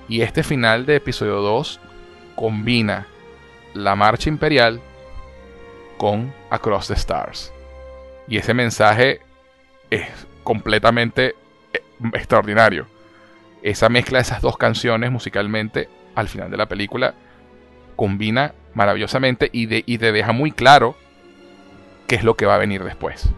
Y 0.08 0.23
este 0.23 0.42
final 0.42 0.86
de 0.86 0.97
episodio 0.97 1.36
2 1.36 1.81
combina 2.34 3.07
la 3.75 3.94
marcha 3.94 4.28
imperial 4.28 4.81
con 5.99 6.34
Across 6.50 6.89
the 6.89 6.94
Stars. 6.94 7.52
Y 8.26 8.39
ese 8.39 8.52
mensaje 8.52 9.20
es 9.91 10.08
completamente 10.42 11.36
eh, 11.73 11.83
extraordinario. 12.12 12.89
Esa 13.62 13.89
mezcla 13.89 14.18
de 14.18 14.23
esas 14.23 14.42
dos 14.42 14.57
canciones 14.57 15.12
musicalmente 15.12 15.89
al 16.16 16.28
final 16.28 16.50
de 16.50 16.57
la 16.57 16.66
película 16.66 17.15
combina 17.94 18.52
maravillosamente 18.75 19.49
y, 19.52 19.68
y 19.92 19.99
te 19.99 20.10
deja 20.10 20.33
muy 20.33 20.50
claro 20.50 20.97
qué 22.07 22.17
es 22.17 22.25
lo 22.25 22.36
que 22.36 22.47
va 22.47 22.55
a 22.55 22.59
venir 22.59 22.85
después. 22.85 23.31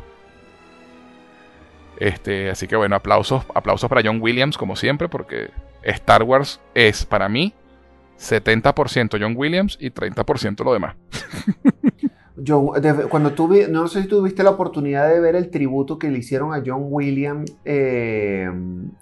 Este, 1.99 2.51
así 2.51 2.69
que 2.69 2.77
bueno, 2.77 2.97
aplausos, 2.97 3.45
aplausos 3.55 3.89
para 3.89 4.03
John 4.05 4.21
Williams, 4.21 4.57
como 4.57 4.77
siempre, 4.77 5.09
porque 5.09 5.51
Star 5.83 6.23
Wars 6.23 6.61
es 6.75 7.05
para 7.05 7.29
mí 7.29 7.55
70% 8.19 9.19
John 9.21 9.35
Williams 9.37 9.77
y 9.81 9.91
30% 9.91 10.65
lo 10.65 10.73
demás. 10.73 10.97
cuando 13.11 13.33
tuve, 13.33 13.69
no 13.69 13.89
sé 13.89 14.03
si 14.03 14.09
tuviste 14.09 14.43
la 14.43 14.51
oportunidad 14.51 15.09
de 15.09 15.21
ver 15.21 15.35
el 15.37 15.51
tributo 15.51 15.99
que 15.99 16.11
le 16.11 16.19
hicieron 16.19 16.55
a 16.55 16.63
John 16.65 16.87
Williams 16.89 17.53
eh, 17.65 18.49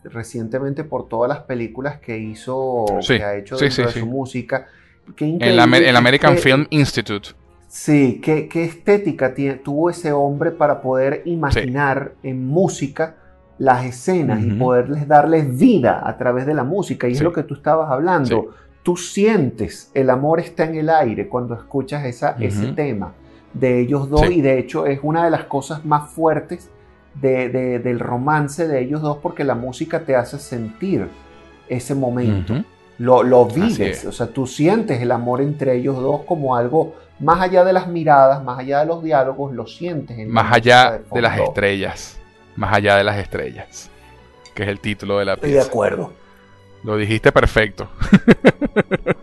recientemente 0.04 0.84
por 0.84 1.08
todas 1.08 1.28
las 1.28 1.40
películas 1.40 1.98
que 1.98 2.18
hizo, 2.18 2.86
que 3.06 3.22
ha 3.22 3.36
hecho 3.36 3.56
dentro 3.56 3.86
de 3.86 3.92
su 3.92 4.06
música. 4.06 4.68
En 5.18 5.56
la, 5.56 5.62
American 5.62 6.36
Film 6.38 6.66
Institute. 6.70 7.30
Sí, 7.68 8.20
qué, 8.22 8.48
estética 8.52 9.34
tuvo 9.62 9.90
ese 9.90 10.12
hombre 10.12 10.50
para 10.50 10.80
poder 10.80 11.22
imaginar 11.24 12.12
en 12.22 12.46
música 12.46 13.16
las 13.58 13.84
escenas 13.84 14.44
y 14.44 14.50
poderles 14.52 15.08
darles 15.08 15.58
vida 15.58 16.02
a 16.06 16.16
través 16.16 16.46
de 16.46 16.54
la 16.54 16.64
música. 16.64 17.08
Y 17.08 17.12
es 17.12 17.22
lo 17.22 17.32
que 17.32 17.42
tú 17.42 17.54
estabas 17.54 17.90
hablando. 17.90 18.54
Tú 18.82 18.96
sientes 18.96 19.90
el 19.94 20.10
amor 20.10 20.38
está 20.38 20.64
en 20.64 20.76
el 20.76 20.90
aire 20.90 21.28
cuando 21.28 21.54
escuchas 21.54 22.04
esa, 22.04 22.36
ese 22.38 22.68
tema 22.68 23.14
de 23.52 23.80
ellos 23.80 24.08
dos 24.10 24.30
y 24.30 24.40
de 24.40 24.58
hecho 24.58 24.86
es 24.86 25.00
una 25.02 25.24
de 25.24 25.30
las 25.30 25.44
cosas 25.44 25.84
más 25.84 26.10
fuertes 26.10 26.70
del 27.20 27.98
romance 27.98 28.68
de 28.68 28.80
ellos 28.80 29.00
dos 29.00 29.18
porque 29.18 29.42
la 29.42 29.54
música 29.54 30.00
te 30.00 30.14
hace 30.14 30.38
sentir 30.38 31.08
ese 31.68 31.94
momento. 31.94 32.54
Lo, 32.98 33.22
lo 33.22 33.44
vives, 33.46 34.04
o 34.06 34.12
sea, 34.12 34.28
tú 34.28 34.46
sientes 34.46 35.02
el 35.02 35.10
amor 35.10 35.42
entre 35.42 35.76
ellos 35.76 35.96
dos 35.96 36.22
como 36.22 36.56
algo 36.56 36.94
más 37.18 37.40
allá 37.40 37.64
de 37.64 37.72
las 37.72 37.88
miradas, 37.88 38.42
más 38.42 38.58
allá 38.58 38.80
de 38.80 38.86
los 38.86 39.02
diálogos, 39.02 39.54
lo 39.54 39.66
sientes. 39.66 40.18
En 40.18 40.30
más 40.30 40.52
allá 40.52 41.00
de, 41.12 41.22
las 41.22 41.38
estrellas. 41.38 42.20
Más 42.56 42.74
allá 42.74 42.96
de 42.96 43.04
las 43.04 43.18
estrellas. 43.18 43.90
Que 44.54 44.64
es 44.64 44.68
el 44.68 44.80
título 44.80 45.18
de 45.18 45.24
la 45.24 45.36
pieza. 45.36 45.46
Estoy 45.46 45.62
de 45.62 45.68
acuerdo. 45.68 46.12
Lo 46.82 46.96
dijiste 46.96 47.32
perfecto. 47.32 47.88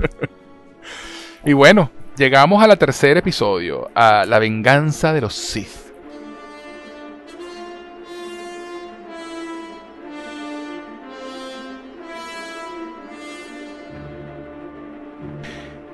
y 1.45 1.53
bueno, 1.53 1.91
llegamos 2.17 2.63
a 2.63 2.67
la 2.67 2.75
tercer 2.75 3.17
episodio, 3.17 3.89
a 3.95 4.25
la 4.25 4.39
venganza 4.39 5.13
de 5.13 5.21
los 5.21 5.33
Sith. 5.35 5.82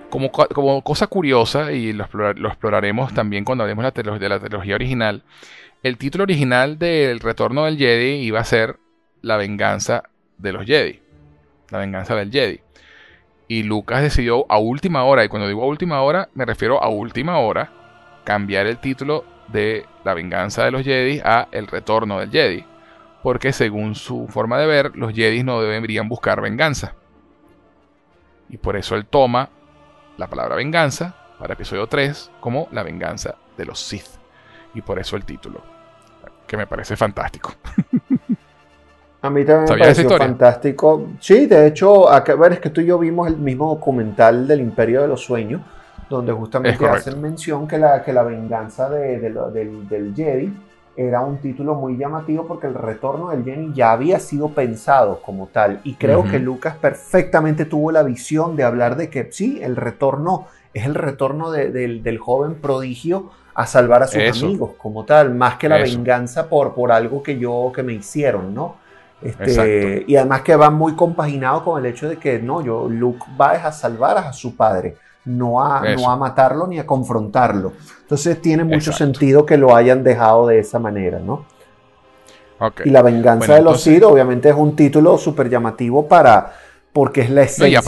Como, 0.09 0.31
cosa 0.83 1.07
curiosa, 1.07 1.71
y 1.71 1.93
lo, 1.93 2.05
exploraremos 2.05 3.13
también 3.13 3.45
cuando 3.45 3.63
hablemos 3.63 3.85
de 3.93 4.29
la 4.29 4.39
trilogía 4.39 4.75
original, 4.75 5.23
el 5.83 5.97
título 5.97 6.23
original 6.23 6.77
del 6.79 7.19
Retorno 7.19 7.65
del 7.65 7.77
Jedi 7.77 8.21
iba 8.25 8.39
a 8.39 8.43
ser 8.43 8.77
La 9.21 9.37
venganza 9.37 10.03
de 10.37 10.51
los 10.51 10.65
Jedi. 10.65 10.99
La 11.69 11.77
venganza 11.77 12.15
del 12.15 12.31
Jedi. 12.31 12.59
Y 13.47 13.63
Lucas 13.63 14.01
decidió 14.01 14.45
a 14.49 14.57
última 14.57 15.03
hora, 15.03 15.23
y 15.23 15.29
cuando 15.29 15.47
digo 15.47 15.63
a 15.63 15.67
última 15.67 16.01
hora, 16.01 16.29
me 16.33 16.45
refiero 16.45 16.83
a 16.83 16.89
última 16.89 17.39
hora, 17.39 17.71
cambiar 18.23 18.67
el 18.67 18.79
título 18.79 19.25
de 19.47 19.85
La 20.03 20.13
venganza 20.13 20.65
de 20.65 20.71
los 20.71 20.83
Jedi 20.83 21.21
a 21.23 21.47
El 21.51 21.67
retorno 21.67 22.19
del 22.19 22.29
Jedi. 22.29 22.65
Porque 23.23 23.53
según 23.53 23.95
su 23.95 24.27
forma 24.27 24.57
de 24.59 24.67
ver, 24.67 24.95
los 24.95 25.13
Jedi 25.13 25.43
no 25.43 25.61
deberían 25.61 26.09
buscar 26.09 26.41
venganza. 26.41 26.95
Y 28.49 28.57
por 28.57 28.75
eso 28.75 28.95
él 28.95 29.05
toma 29.05 29.49
la 30.19 30.27
palabra 30.27 30.57
venganza 30.57 31.15
para 31.39 31.53
episodio 31.53 31.87
3 31.87 32.31
como 32.41 32.67
la 32.73 32.83
venganza 32.83 33.35
de 33.57 33.65
los 33.65 33.79
Sith. 33.79 34.19
Y 34.73 34.81
por 34.81 34.99
eso 34.99 35.15
el 35.15 35.23
título, 35.23 35.61
que 36.45 36.57
me 36.57 36.67
parece 36.67 36.97
fantástico. 36.97 37.53
A 39.21 39.29
mí 39.29 39.43
también 39.43 39.77
me 39.77 39.83
pareció 39.83 40.09
fantástico. 40.17 41.07
Sí, 41.19 41.45
de 41.45 41.67
hecho, 41.67 42.09
a 42.09 42.21
ver, 42.21 42.53
es 42.53 42.59
que 42.61 42.69
tú 42.69 42.79
y 42.79 42.85
yo 42.85 42.97
vimos 42.97 43.27
el 43.27 43.35
mismo 43.35 43.67
documental 43.67 44.47
del 44.47 44.61
Imperio 44.61 45.01
de 45.01 45.09
los 45.09 45.21
Sueños, 45.21 45.59
donde 46.09 46.31
justamente 46.31 46.87
hacen 46.87 47.19
mención 47.21 47.67
que 47.67 47.77
la, 47.77 48.01
que 48.01 48.13
la 48.13 48.23
venganza 48.23 48.89
de, 48.89 49.19
del, 49.19 49.89
del 49.89 50.15
Jedi 50.15 50.53
era 51.07 51.21
un 51.21 51.37
título 51.37 51.75
muy 51.75 51.95
llamativo 51.95 52.45
porque 52.45 52.67
el 52.67 52.73
retorno 52.73 53.29
del 53.29 53.45
Jedi 53.45 53.71
ya 53.73 53.93
había 53.93 54.19
sido 54.19 54.49
pensado 54.49 55.21
como 55.21 55.47
tal. 55.47 55.79
Y 55.85 55.93
creo 55.93 56.25
que 56.25 56.39
Lucas 56.39 56.75
perfectamente 56.75 57.63
tuvo 57.63 57.93
la 57.93 58.03
visión 58.03 58.57
de 58.57 58.65
hablar 58.65 58.97
de 58.97 59.09
que 59.09 59.31
sí, 59.31 59.61
el 59.63 59.77
retorno 59.77 60.47
es 60.73 60.85
el 60.85 60.95
retorno 60.95 61.51
del, 61.51 62.17
joven 62.17 62.55
prodigio 62.55 63.31
a 63.53 63.65
salvar 63.65 64.03
a 64.03 64.07
sus 64.07 64.43
amigos 64.43 64.71
como 64.77 65.05
tal, 65.05 65.33
más 65.33 65.55
que 65.55 65.69
la 65.69 65.77
venganza 65.77 66.49
por, 66.49 66.73
por 66.73 66.91
algo 66.91 67.23
que 67.23 67.39
yo, 67.39 67.71
que 67.73 67.81
me 67.81 67.93
hicieron, 67.93 68.53
¿no? 68.53 68.75
Este, 69.21 70.03
y 70.05 70.17
además 70.17 70.41
que 70.41 70.55
va 70.57 70.69
muy 70.69 70.95
compaginado 70.95 71.63
con 71.63 71.79
el 71.79 71.89
hecho 71.89 72.09
de 72.09 72.17
que 72.17 72.39
no, 72.39 72.61
yo, 72.61 72.89
Luke 72.89 73.25
va 73.39 73.51
a 73.51 73.71
salvar 73.71 74.17
a 74.17 74.33
su 74.33 74.57
padre 74.57 74.97
no 75.25 75.63
a, 75.63 75.81
no 75.95 76.09
a 76.09 76.15
matarlo 76.17 76.67
ni 76.67 76.79
a 76.79 76.85
confrontarlo. 76.85 77.73
Entonces 78.01 78.41
tiene 78.41 78.63
mucho 78.63 78.91
sentido 78.91 79.45
que 79.45 79.57
lo 79.57 79.75
hayan 79.75 80.03
dejado 80.03 80.47
de 80.47 80.59
esa 80.59 80.79
manera, 80.79 81.19
¿no? 81.19 81.45
Y 82.83 82.89
la 82.89 83.01
venganza 83.01 83.55
de 83.55 83.61
los 83.61 83.81
Sith 83.81 84.03
obviamente 84.03 84.49
es 84.49 84.55
un 84.55 84.75
título 84.75 85.17
súper 85.17 85.49
llamativo 85.49 86.07
para, 86.07 86.53
porque 86.91 87.21
es 87.21 87.29
la 87.29 87.43
esencia 87.43 87.81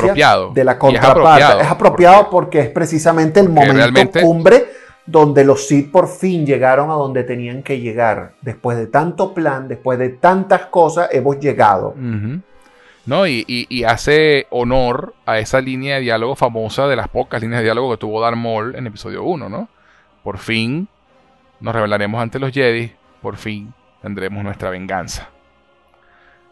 de 0.53 0.63
la 0.63 0.71
Y 0.71 0.75
es 0.75 0.79
contraparte. 0.79 1.09
apropiado, 1.09 1.59
es 1.61 1.67
apropiado 1.67 2.29
porque, 2.29 2.59
es 2.61 2.69
precisamente 2.69 3.39
el 3.39 3.49
momento 3.49 3.73
realmente- 3.73 4.21
cumbre 4.21 4.65
donde 5.05 5.43
los 5.43 5.67
Sith 5.67 5.91
por 5.91 6.07
fin 6.07 6.45
llegaron 6.45 6.89
a 6.89 6.93
donde 6.93 7.23
tenían 7.23 7.63
que 7.63 7.79
llegar. 7.79 8.33
Después 8.41 8.77
de 8.77 8.87
tanto 8.87 9.33
plan, 9.33 9.67
después 9.67 9.99
de 9.99 10.09
tantas 10.09 10.67
cosas, 10.67 11.09
hemos 11.11 11.39
llegado. 11.39 11.95
¿No? 13.05 13.25
Y, 13.27 13.45
y- 13.47 13.83
hace 13.83 14.47
honor 14.51 15.15
a 15.25 15.39
esa 15.39 15.59
línea 15.59 15.95
de 15.95 16.01
diálogo 16.01 16.35
famosa 16.35 16.87
de 16.87 16.95
las 16.95 17.07
pocas 17.07 17.41
líneas 17.41 17.59
de 17.61 17.65
diálogo 17.65 17.91
que 17.91 17.97
tuvo 17.97 18.21
Darth 18.21 18.37
Maul 18.37 18.75
en 18.75 18.87
episodio 18.87 19.23
1, 19.23 19.49
¿no? 19.49 19.69
Por 20.23 20.37
fin 20.37 20.87
nos 21.59 21.73
revelaremos 21.73 22.21
ante 22.21 22.37
los 22.39 22.51
Jedi, 22.51 22.91
por 23.21 23.37
fin 23.37 23.73
tendremos 24.01 24.43
nuestra 24.43 24.69
venganza. 24.69 25.29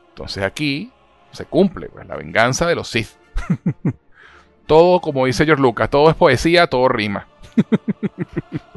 Entonces 0.10 0.44
aquí 0.44 0.92
se 1.32 1.46
cumple 1.46 1.88
pues, 1.90 2.08
la 2.08 2.16
venganza 2.16 2.68
de 2.68 2.76
los 2.76 2.88
Sith. 2.90 3.10
todo, 4.66 5.02
como 5.02 5.26
dice 5.28 5.46
George 5.46 5.62
Lucas, 5.62 5.90
todo 5.90 6.10
es 6.10 6.16
poesía, 6.16 6.68
todo 6.68 6.88
rima. 6.88 7.28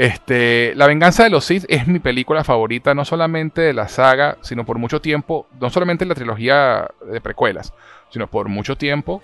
Este, 0.00 0.74
La 0.76 0.86
venganza 0.86 1.24
de 1.24 1.28
los 1.28 1.44
Sith 1.44 1.66
es 1.68 1.86
mi 1.86 1.98
película 1.98 2.42
favorita, 2.42 2.94
no 2.94 3.04
solamente 3.04 3.60
de 3.60 3.74
la 3.74 3.86
saga, 3.86 4.38
sino 4.40 4.64
por 4.64 4.78
mucho 4.78 5.02
tiempo, 5.02 5.46
no 5.60 5.68
solamente 5.68 6.06
la 6.06 6.14
trilogía 6.14 6.88
de 7.04 7.20
precuelas, 7.20 7.74
sino 8.08 8.26
por 8.26 8.48
mucho 8.48 8.76
tiempo 8.76 9.20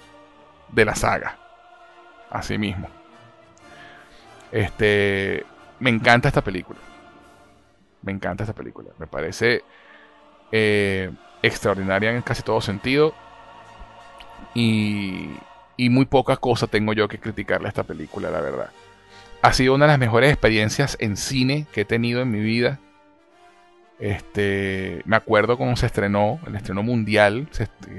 de 0.69 0.85
la 0.85 0.95
saga. 0.95 1.39
Así 2.29 2.59
mismo. 2.59 2.91
Este, 4.53 5.47
me 5.81 5.89
encanta 5.89 6.29
esta 6.29 6.45
película. 6.45 6.79
Me 8.03 8.13
encanta 8.13 8.45
esta 8.45 8.55
película. 8.55 8.91
Me 8.99 9.07
parece 9.07 9.65
eh, 10.53 11.11
extraordinaria 11.43 12.11
en 12.11 12.21
casi 12.21 12.43
todo 12.43 12.61
sentido. 12.61 13.15
Y, 14.53 15.31
y 15.79 15.89
muy 15.89 16.05
poca 16.05 16.37
cosa 16.37 16.67
tengo 16.67 16.93
yo 16.93 17.09
que 17.09 17.19
criticarle 17.19 17.69
a 17.69 17.71
esta 17.71 17.85
película, 17.85 18.31
la 18.31 18.43
verdad 18.43 18.71
ha 19.43 19.53
sido 19.53 19.75
una 19.75 19.87
de 19.87 19.93
las 19.93 19.99
mejores 19.99 20.31
experiencias 20.33 20.97
en 21.01 21.17
cine 21.17 21.67
que 21.73 21.83
he 21.83 21.85
tenido 21.85 22.21
en 22.23 22.31
mi 22.31 22.41
vida. 22.41 22.81
Este, 23.99 25.01
me 25.07 25.17
acuerdo 25.17 25.57
cuando 25.57 25.77
se 25.77 25.87
estrenó, 25.87 26.39
el 26.47 26.55
estreno 26.57 26.83
mundial, 26.83 27.49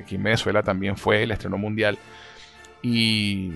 aquí 0.03 0.15
en 0.15 0.23
Venezuela 0.23 0.61
también 0.61 0.97
fue 0.97 1.23
el 1.23 1.31
estreno 1.31 1.57
mundial. 1.57 1.97
Y, 2.81 3.53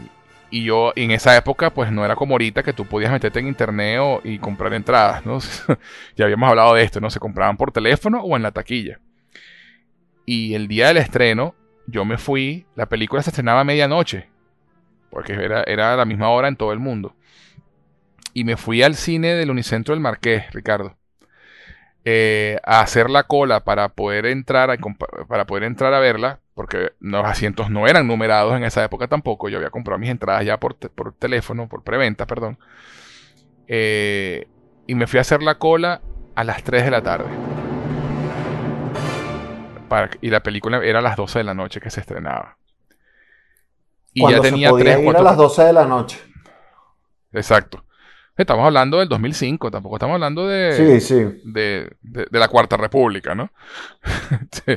y 0.50 0.64
yo 0.64 0.94
en 0.96 1.12
esa 1.12 1.36
época, 1.38 1.70
pues 1.72 1.92
no 1.92 2.04
era 2.04 2.16
como 2.16 2.34
ahorita 2.34 2.64
que 2.64 2.74
tú 2.74 2.86
podías 2.86 3.12
meterte 3.12 3.40
en 3.40 3.48
internet 3.48 4.00
o- 4.02 4.22
y 4.24 4.40
comprar 4.40 4.74
entradas, 4.74 5.26
¿no? 5.26 5.40
ya 6.16 6.26
habíamos 6.26 6.50
hablado 6.50 6.74
de 6.74 6.84
esto, 6.84 7.00
¿no? 7.00 7.10
Se 7.10 7.20
compraban 7.20 7.58
por 7.58 7.72
teléfono 7.72 8.22
o 8.22 8.36
en 8.36 8.44
la 8.44 8.52
taquilla. 8.52 9.00
Y 10.26 10.54
el 10.56 10.68
día 10.68 10.88
del 10.88 10.98
estreno, 10.98 11.56
yo 11.88 12.06
me 12.06 12.18
fui, 12.18 12.66
la 12.76 12.88
película 12.88 13.22
se 13.22 13.30
estrenaba 13.32 13.62
a 13.62 13.66
medianoche, 13.66 14.30
porque 15.10 15.34
era, 15.34 15.64
era 15.64 15.94
a 15.94 15.98
la 15.98 16.06
misma 16.06 16.30
hora 16.30 16.48
en 16.48 16.56
todo 16.56 16.72
el 16.74 16.80
mundo 16.80 17.16
y 18.34 18.44
me 18.44 18.58
fui 18.58 18.84
al 18.84 18.96
cine 18.96 19.34
del 19.36 19.52
Unicentro 19.52 19.94
del 19.94 20.02
Marqués, 20.02 20.52
Ricardo, 20.54 20.98
eh, 22.04 22.58
a 22.64 22.82
hacer 22.82 23.10
la 23.10 23.24
cola 23.24 23.64
para 23.64 23.90
poder 23.90 24.26
entrar 24.26 24.72
a, 24.72 24.78
para 25.28 25.46
poder 25.46 25.64
entrar 25.64 25.94
a 25.94 26.00
verla, 26.00 26.40
porque 26.56 26.94
los 27.00 27.26
asientos 27.26 27.70
no 27.70 27.88
eran 27.88 28.08
numerados 28.08 28.56
en 28.56 28.64
esa 28.64 28.84
época 28.84 29.08
tampoco. 29.08 29.50
Yo 29.50 29.58
había 29.58 29.70
comprado 29.70 30.00
mis 30.00 30.10
entradas 30.10 30.46
ya 30.46 30.60
por, 30.60 30.74
te- 30.74 30.90
por 30.90 31.14
teléfono, 31.14 31.68
por 31.70 31.84
preventa, 31.84 32.26
perdón. 32.26 32.58
Eh, 33.68 34.48
y 34.88 34.96
me 34.96 35.08
fui 35.08 35.18
a 35.20 35.22
hacer 35.22 35.42
la 35.44 35.56
cola 35.58 36.02
a 36.36 36.44
las 36.44 36.64
3 36.64 36.84
de 36.86 36.92
la 36.92 37.02
tarde. 37.02 37.30
Para- 39.90 40.10
y 40.22 40.30
la 40.30 40.42
película 40.42 40.84
era 40.84 41.00
a 41.00 41.02
las 41.02 41.16
12 41.18 41.40
de 41.40 41.44
la 41.44 41.54
noche 41.54 41.80
que 41.82 41.90
se 41.90 42.00
estrenaba. 42.00 42.58
Y 44.14 44.22
Cuando 44.22 44.38
ya 44.38 44.42
tenía 44.42 44.68
se 44.68 44.70
podía 44.70 44.84
tres, 44.86 45.00
ir 45.00 45.04
cuatro 45.04 45.26
a 45.26 45.32
las 45.32 45.38
12 45.38 45.64
de 45.64 45.74
la 45.74 45.86
noche. 45.86 46.18
Exacto. 47.34 47.84
Estamos 48.42 48.66
hablando 48.66 49.00
del 49.00 49.08
2005, 49.10 49.72
tampoco 49.72 49.96
estamos 49.96 50.16
hablando 50.16 50.48
de, 50.48 50.74
Sí, 50.74 51.00
sí. 51.02 51.42
de, 51.46 51.90
de- 52.02 52.28
de 52.30 52.40
la 52.40 52.48
Cuarta 52.48 52.78
República, 52.78 53.34
¿no? 53.36 53.52
Sí. 54.52 54.74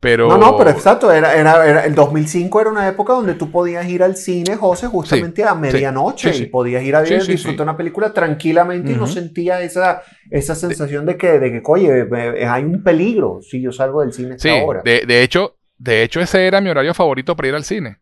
pero... 0.00 0.28
No, 0.28 0.36
no, 0.38 0.56
pero 0.56 0.70
exacto, 0.70 1.10
era, 1.10 1.34
era, 1.34 1.66
era- 1.66 1.84
el 1.84 1.94
2005 1.94 2.60
era 2.60 2.70
una 2.70 2.86
época 2.88 3.12
donde 3.14 3.34
tú 3.34 3.50
podías 3.50 3.86
ir 3.88 4.02
al 4.02 4.16
cine, 4.16 4.56
José, 4.56 4.86
justamente 4.88 5.42
a 5.44 5.54
medianoche 5.54 6.32
sí, 6.32 6.38
sí. 6.38 6.44
y 6.44 6.46
podías 6.46 6.82
ir 6.84 6.94
a 6.96 7.00
ver, 7.00 7.26
disfrutar 7.26 7.64
una 7.64 7.76
película 7.76 8.12
tranquilamente 8.12 8.92
y 8.92 8.94
no 8.96 9.06
sentías 9.06 9.62
esa, 9.62 10.02
esa 10.30 10.54
sensación 10.54 11.06
de 11.06 11.16
que, 11.16 11.38
de 11.38 11.50
que, 11.52 11.62
oye, 11.66 12.08
hay 12.46 12.64
un 12.64 12.82
peligro 12.82 13.40
si 13.42 13.60
yo 13.60 13.72
salgo 13.72 14.00
del 14.02 14.12
cine 14.12 14.38
Sí, 14.38 14.50
hora. 14.64 14.82
de, 14.84 15.04
de 15.06 15.22
hecho, 15.22 15.56
de 15.78 16.02
hecho 16.02 16.20
ese 16.20 16.46
era 16.46 16.60
mi 16.60 16.70
horario 16.70 16.94
favorito 16.94 17.34
para 17.36 17.48
ir 17.48 17.54
al 17.54 17.64
cine. 17.64 17.98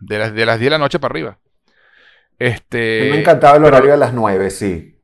De 0.00 0.16
las, 0.18 0.32
de 0.32 0.46
las 0.46 0.58
10 0.60 0.66
de 0.66 0.70
la 0.70 0.78
noche 0.78 0.98
para 1.00 1.12
arriba. 1.12 1.38
A 2.40 2.44
mí 2.44 2.50
Este, 2.50 3.08
me 3.10 3.20
encantaba 3.20 3.56
el 3.56 3.62
pero- 3.62 3.76
horario 3.76 3.92
de 3.92 3.98
las 3.98 4.12
9, 4.14 4.50
sí. 4.50 4.96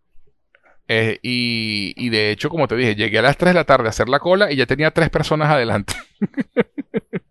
eh, 0.88 1.18
y, 1.22 1.94
y 1.96 2.08
de 2.10 2.30
hecho, 2.30 2.48
como 2.48 2.68
te 2.68 2.76
dije, 2.76 2.94
llegué 2.94 3.18
a 3.18 3.22
las 3.22 3.36
3 3.36 3.50
de 3.54 3.60
la 3.60 3.64
tarde 3.64 3.86
a 3.86 3.90
hacer 3.90 4.08
la 4.08 4.18
cola 4.20 4.52
y 4.52 4.56
ya 4.56 4.66
tenía 4.66 4.90
tres 4.92 5.10
personas 5.10 5.50
adelante. 5.50 5.94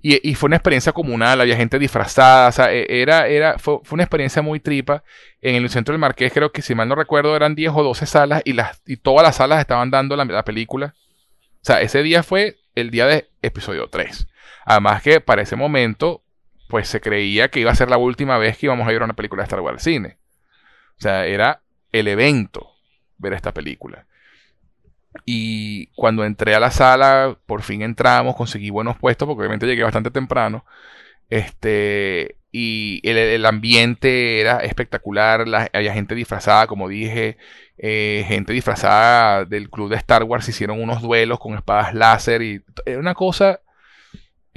y, 0.00 0.30
y 0.30 0.34
fue 0.36 0.46
una 0.46 0.56
experiencia 0.56 0.92
comunal, 0.92 1.40
había 1.40 1.56
gente 1.56 1.78
disfrazada, 1.78 2.48
o 2.48 2.52
sea, 2.52 2.72
e- 2.72 2.86
era, 3.02 3.26
era, 3.26 3.58
fue, 3.58 3.78
fue 3.82 3.96
una 3.96 4.04
experiencia 4.04 4.42
muy 4.42 4.60
tripa. 4.60 5.02
En 5.40 5.56
el 5.56 5.68
centro 5.70 5.92
del 5.92 6.00
Marqués, 6.00 6.32
creo 6.32 6.52
que 6.52 6.62
si 6.62 6.74
mal 6.74 6.88
no 6.88 6.94
recuerdo, 6.94 7.34
eran 7.34 7.54
10 7.56 7.72
o 7.74 7.82
12 7.82 8.06
salas 8.06 8.42
y, 8.44 8.52
las, 8.52 8.80
y 8.86 8.96
todas 8.98 9.24
las 9.24 9.36
salas 9.36 9.60
estaban 9.60 9.90
dando 9.90 10.14
la, 10.16 10.24
la 10.24 10.44
película. 10.44 10.94
O 11.56 11.64
sea, 11.64 11.80
ese 11.80 12.02
día 12.04 12.22
fue 12.22 12.58
el 12.76 12.90
día 12.90 13.06
de 13.06 13.28
episodio 13.42 13.88
3. 13.88 14.28
Además 14.64 15.02
que 15.02 15.20
para 15.20 15.42
ese 15.42 15.56
momento, 15.56 16.22
pues 16.68 16.88
se 16.88 17.00
creía 17.00 17.48
que 17.50 17.60
iba 17.60 17.70
a 17.70 17.74
ser 17.74 17.90
la 17.90 17.96
última 17.96 18.38
vez 18.38 18.58
que 18.58 18.66
íbamos 18.66 18.86
a 18.86 18.92
ir 18.92 19.00
a 19.00 19.04
una 19.04 19.16
película 19.16 19.42
de 19.42 19.44
Star 19.44 19.60
Wars 19.60 19.76
al 19.76 19.80
cine. 19.80 20.18
O 20.98 21.00
sea, 21.00 21.26
era 21.26 21.62
el 21.92 22.08
evento 22.08 22.70
ver 23.18 23.32
esta 23.32 23.52
película. 23.54 24.06
Y 25.24 25.88
cuando 25.88 26.24
entré 26.24 26.54
a 26.54 26.60
la 26.60 26.70
sala, 26.70 27.38
por 27.46 27.62
fin 27.62 27.82
entramos, 27.82 28.36
conseguí 28.36 28.70
buenos 28.70 28.98
puestos, 28.98 29.26
porque 29.26 29.40
obviamente 29.40 29.66
llegué 29.66 29.82
bastante 29.82 30.10
temprano. 30.10 30.64
Este, 31.30 32.36
y 32.52 33.00
el, 33.08 33.44
ambiente 33.46 34.40
era 34.40 34.58
espectacular, 34.58 35.48
la- 35.48 35.70
había 35.72 35.92
gente 35.94 36.14
disfrazada, 36.14 36.66
como 36.66 36.88
dije, 36.88 37.36
eh, 37.78 38.24
gente 38.28 38.52
disfrazada 38.52 39.44
del 39.44 39.70
club 39.70 39.90
de 39.90 39.96
Star 39.96 40.24
Wars, 40.24 40.48
hicieron 40.48 40.82
unos 40.82 41.02
duelos 41.02 41.38
con 41.40 41.54
espadas 41.54 41.94
láser 41.94 42.42
y 42.42 42.62
era 42.86 42.98
una 42.98 43.14
cosa 43.14 43.60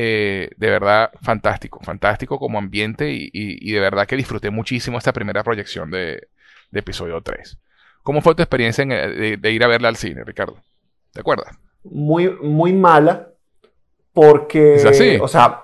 eh, 0.04 0.50
de 0.58 0.70
verdad 0.70 1.12
fantástico, 1.22 1.80
fantástico 1.84 2.40
como 2.40 2.58
ambiente 2.60 3.12
y, 3.12 3.26
y- 3.34 3.70
y 3.70 3.74
de 3.74 3.80
verdad 3.80 4.08
que 4.08 4.16
disfruté 4.18 4.50
muchísimo 4.52 4.98
esta 4.98 5.14
primera 5.14 5.44
proyección 5.44 5.92
de, 5.92 6.28
de 6.72 6.80
episodio 6.80 7.22
3. 7.22 7.60
¿Cómo 8.04 8.22
fue 8.22 8.36
tu 8.36 8.42
experiencia 8.44 8.84
en, 8.84 8.90
de, 8.90 9.38
de 9.38 9.52
ir 9.52 9.64
a 9.64 9.68
verla 9.68 9.90
al 9.90 9.96
cine, 9.98 10.24
Ricardo? 10.24 10.58
¿Te 11.14 11.22
acuerdas? 11.22 11.58
muy, 11.84 12.30
muy 12.42 12.74
mala 12.74 13.30
porque, 14.14 14.76
¿Es 14.78 14.86
así? 14.86 15.18
o 15.22 15.28
sea, 15.28 15.62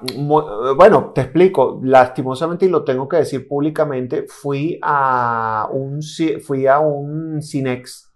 bueno, 0.77 1.11
te 1.13 1.21
explico, 1.21 1.81
lastimosamente 1.83 2.65
y 2.65 2.69
lo 2.69 2.83
tengo 2.85 3.07
que 3.09 3.17
decir 3.17 3.47
públicamente, 3.47 4.25
fui 4.27 4.79
a 4.81 5.67
un, 5.71 6.01
fui 6.45 6.67
a 6.67 6.79
un 6.79 7.41
Cinex, 7.41 8.11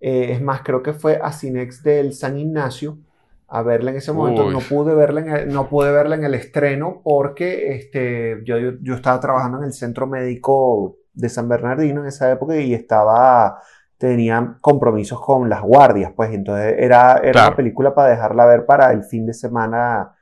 eh, 0.00 0.32
es 0.32 0.42
más, 0.42 0.62
creo 0.62 0.82
que 0.82 0.92
fue 0.94 1.18
a 1.22 1.32
Cinex 1.32 1.82
del 1.82 2.12
San 2.14 2.38
Ignacio 2.38 2.98
a 3.48 3.62
verla 3.62 3.90
en 3.90 3.98
ese 3.98 4.12
momento, 4.12 4.46
Uy. 4.46 4.52
no 4.52 4.60
pude 4.60 4.94
verla 4.94 5.20
en 5.20 5.28
el, 5.28 5.48
no 5.52 5.68
pude 5.68 5.92
verla 5.92 6.16
en 6.16 6.24
el 6.24 6.34
estreno 6.34 7.00
porque 7.04 7.74
este, 7.76 8.42
yo, 8.44 8.56
yo, 8.80 8.94
estaba 8.94 9.20
trabajando 9.20 9.58
en 9.58 9.64
el 9.64 9.72
centro 9.72 10.06
médico 10.06 10.96
de 11.12 11.28
San 11.28 11.48
Bernardino 11.48 12.00
en 12.00 12.08
esa 12.08 12.30
época 12.30 12.56
y 12.56 12.74
estaba 12.74 13.60
tenían 13.98 14.58
compromisos 14.60 15.20
con 15.20 15.48
las 15.48 15.62
guardias, 15.62 16.12
pues 16.14 16.32
entonces 16.34 16.74
era, 16.78 17.18
era 17.22 17.32
Claro. 17.32 17.48
una 17.48 17.56
película 17.56 17.94
para 17.94 18.10
dejarla 18.10 18.44
ver 18.44 18.66
para 18.66 18.92
el 18.92 19.04
fin 19.04 19.24
de 19.24 19.32
semana, 19.32 20.14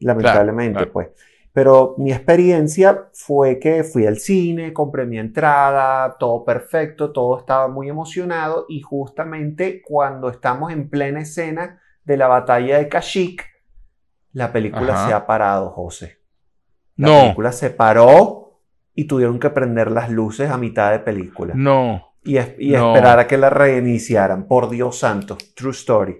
lamentablemente, 0.00 0.78
claro. 0.78 0.92
pues. 0.92 1.08
Pero 1.52 1.94
mi 1.98 2.12
experiencia 2.12 3.08
fue 3.12 3.58
que 3.58 3.84
fui 3.84 4.06
al 4.06 4.18
cine, 4.18 4.72
compré 4.72 5.06
mi 5.06 5.18
entrada, 5.18 6.16
todo 6.18 6.44
perfecto, 6.44 7.12
todo 7.12 7.38
estaba 7.38 7.68
muy 7.68 7.88
emocionado 7.88 8.66
y 8.68 8.82
justamente 8.82 9.80
cuando 9.82 10.28
estamos 10.28 10.72
en 10.72 10.90
plena 10.90 11.20
escena 11.20 11.80
de 12.04 12.16
la 12.16 12.26
batalla 12.28 12.78
de 12.78 12.88
Kashyyyk, 12.88 13.44
la 14.32 14.52
película 14.52 14.94
Ajá. 14.94 15.06
se 15.08 15.12
ha 15.14 15.26
parado, 15.26 15.70
José. 15.70 16.18
La 16.96 17.08
No, 17.08 17.20
película 17.22 17.52
se 17.52 17.70
paró 17.70 18.60
y 18.94 19.04
tuvieron 19.04 19.38
que 19.40 19.50
prender 19.50 19.90
las 19.90 20.10
luces 20.10 20.50
a 20.50 20.56
mitad 20.58 20.90
de 20.92 21.00
película 21.00 21.54
no. 21.56 22.12
y, 22.22 22.36
es- 22.36 22.54
y 22.58 22.72
No. 22.72 22.88
esperar 22.94 23.18
a 23.18 23.26
que 23.26 23.36
la 23.38 23.50
reiniciaran. 23.50 24.46
Por 24.46 24.70
Dios 24.70 24.98
santo, 24.98 25.36
true 25.54 25.72
story. 25.72 26.16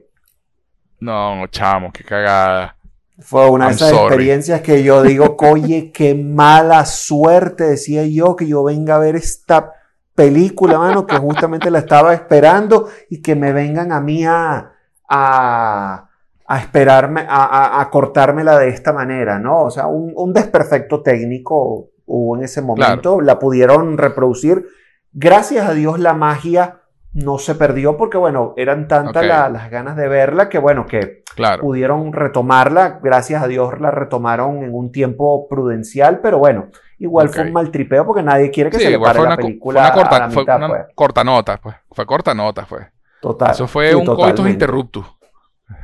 No, 1.01 1.47
chamo, 1.49 1.93
qué 1.93 2.05
cagada. 2.05 2.77
Fue 3.21 3.49
una 3.49 3.67
de 3.69 3.75
esas 3.75 3.91
sorry. 3.91 4.05
experiencias 4.07 4.61
que 4.63 4.83
yo 4.83 5.03
digo, 5.03 5.37
oye, 5.41 5.93
qué 5.93 6.15
mala 6.15 6.85
suerte, 6.85 7.65
decía 7.65 8.05
yo, 8.07 8.35
que 8.37 8.47
yo 8.47 8.65
venga 8.65 8.97
a 8.97 8.99
ver 8.99 9.15
esta 9.17 9.73
película, 10.15 10.79
mano, 10.79 11.07
que 11.07 11.17
justamente 11.17 11.71
la 11.71 11.81
estaba 11.81 12.15
esperando 12.15 12.89
y 13.11 13.21
que 13.23 13.35
me 13.37 13.53
vengan 13.53 13.93
a 13.93 14.01
mí 14.01 14.25
a, 14.25 14.73
a, 15.09 16.09
a 16.47 16.59
esperarme, 16.59 17.25
a, 17.29 17.81
a, 17.81 17.91
cortármela 17.91 18.59
de 18.59 18.69
esta 18.69 18.93
manera, 18.93 19.39
¿no? 19.39 19.63
O 19.63 19.71
sea, 19.71 19.87
un, 19.87 20.33
desperfecto 20.33 21.03
técnico 21.03 21.89
hubo 22.07 22.37
en 22.37 22.45
ese 22.45 22.61
momento, 22.61 23.21
la 23.21 23.39
pudieron 23.39 23.97
reproducir. 23.97 24.67
Gracias 25.13 25.69
a 25.69 25.73
Dios 25.73 25.99
la 25.99 26.13
magia 26.13 26.81
no 27.15 27.39
se 27.39 27.55
perdió 27.55 27.97
porque, 27.97 28.19
bueno, 28.19 28.53
eran 28.57 28.89
tantas 28.89 29.25
las 29.25 29.71
ganas 29.71 29.97
de 29.97 30.09
verla 30.09 30.49
que, 30.49 30.59
bueno, 30.59 30.87
que 30.87 31.23
pudieron 31.61 32.13
retomarla. 32.13 33.01
Gracias 33.03 33.43
a 33.43 33.47
Dios 33.47 33.81
la 33.81 33.91
retomaron 33.91 34.65
en 34.65 34.75
un 34.75 34.93
tiempo 34.93 35.49
prudencial, 35.49 36.21
pero 36.21 36.39
bueno, 36.39 36.69
igual 36.99 37.29
fue 37.29 37.45
un 37.45 37.53
mal 37.53 37.71
tripeo 37.71 38.05
porque 38.05 38.23
nadie 38.23 38.51
quiere 38.51 38.71
que 38.71 38.79
se 38.79 38.91
le 38.91 38.99
pare 38.99 39.23
la 39.23 39.37
película 39.37 39.93
fue 39.93 40.03
una 40.03 40.09
corta, 40.11 40.31
fue 40.31 40.43
una 40.43 40.69
pues. 40.69 40.83
corta 40.95 41.25
nota, 41.25 41.57
pues. 41.59 41.77
Fue 41.91 42.05
corta 42.05 42.35
nota, 42.35 42.67
fue. 42.67 42.94
Total. 43.25 43.53
Eso 43.53 43.67
fue 43.67 43.95
un 43.95 44.05
coitus 44.05 44.47
interruptus. 44.47 45.07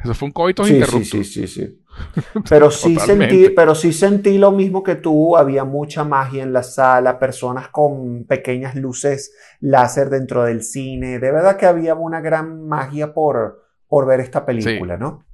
Eso 0.04 0.12
fue 0.12 0.26
un 0.26 0.32
coitus 0.32 0.66
sí, 0.66 0.74
interruptus. 0.74 1.08
Sí, 1.08 1.24
sí, 1.24 1.46
sí, 1.46 1.66
sí. 1.66 1.82
Pero 2.50 2.70
sí, 2.70 2.96
sentí, 2.96 3.48
pero 3.48 3.74
sí 3.74 3.94
sentí 3.94 4.36
lo 4.36 4.52
mismo 4.52 4.82
que 4.82 4.96
tú, 4.96 5.38
había 5.38 5.64
mucha 5.64 6.04
magia 6.04 6.42
en 6.42 6.52
la 6.52 6.62
sala, 6.62 7.18
personas 7.18 7.68
con 7.68 8.26
pequeñas 8.26 8.74
luces 8.74 9.34
láser 9.60 10.10
dentro 10.10 10.44
del 10.44 10.62
cine, 10.62 11.18
de 11.18 11.32
verdad 11.32 11.56
que 11.56 11.64
había 11.64 11.94
una 11.94 12.20
gran 12.20 12.68
magia 12.68 13.14
por, 13.14 13.64
por 13.88 14.06
ver 14.06 14.20
esta 14.20 14.44
película, 14.44 14.98
¿no? 14.98 15.24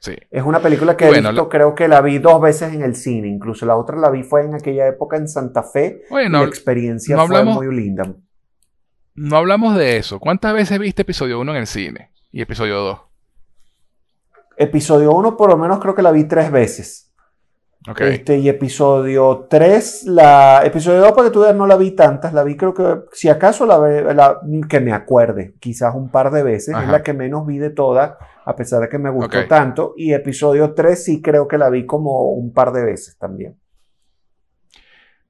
Sí. 0.00 0.16
Es 0.30 0.42
una 0.44 0.60
película 0.60 0.96
que 0.96 1.08
he 1.08 1.20
visto, 1.20 1.48
creo 1.48 1.74
que 1.74 1.88
la 1.88 2.02
vi 2.02 2.18
dos 2.18 2.40
veces 2.42 2.74
en 2.74 2.82
el 2.82 2.94
cine, 2.94 3.28
incluso 3.28 3.64
la 3.64 3.76
otra 3.76 3.96
la 3.96 4.10
vi 4.10 4.22
fue 4.22 4.44
en 4.44 4.54
aquella 4.54 4.86
época 4.86 5.16
en 5.16 5.28
Santa 5.28 5.62
Fe. 5.62 6.02
la 6.10 6.44
experiencia 6.44 7.16
fue 7.26 7.42
muy 7.42 7.74
linda. 7.74 8.14
No 9.20 9.36
hablamos 9.36 9.74
de 9.74 9.96
eso. 9.96 10.20
¿Cuántas 10.20 10.54
veces 10.54 10.78
viste 10.78 11.02
episodio 11.02 11.40
1 11.40 11.50
en 11.50 11.58
el 11.58 11.66
cine 11.66 12.12
y 12.30 12.40
episodio 12.40 12.76
2? 12.76 13.00
Episodio 14.56 15.10
1 15.12 15.36
por 15.36 15.50
lo 15.50 15.56
menos 15.56 15.80
creo 15.80 15.94
que 15.94 16.02
la 16.02 16.12
vi 16.12 16.24
tres 16.24 16.52
veces. 16.52 17.12
Este, 17.98 18.38
y 18.38 18.48
episodio 18.48 19.46
3, 19.48 20.04
la 20.04 20.62
episodio 20.64 21.00
2 21.00 21.12
para 21.12 21.28
que 21.28 21.32
tú 21.32 21.40
veas 21.40 21.54
no 21.54 21.66
la 21.66 21.76
vi 21.76 21.92
tantas, 21.92 22.34
la 22.34 22.44
vi 22.44 22.56
creo 22.56 22.74
que 22.74 22.84
si 23.12 23.28
acaso 23.28 23.64
la, 23.66 23.78
la 24.12 24.40
que 24.68 24.80
me 24.80 24.92
acuerde, 24.92 25.54
quizás 25.58 25.94
un 25.94 26.10
par 26.10 26.30
de 26.30 26.42
veces, 26.42 26.76
es 26.76 26.88
la 26.88 27.02
que 27.02 27.14
menos 27.14 27.46
vi 27.46 27.56
de 27.58 27.70
todas, 27.70 28.12
a 28.44 28.56
pesar 28.56 28.82
de 28.82 28.88
que 28.88 28.98
me 28.98 29.10
gustó 29.10 29.46
tanto, 29.46 29.94
y 29.96 30.12
episodio 30.12 30.74
3 30.74 31.02
sí 31.02 31.22
creo 31.22 31.48
que 31.48 31.56
la 31.56 31.70
vi 31.70 31.86
como 31.86 32.32
un 32.32 32.52
par 32.52 32.72
de 32.72 32.84
veces 32.84 33.16
también. 33.16 33.58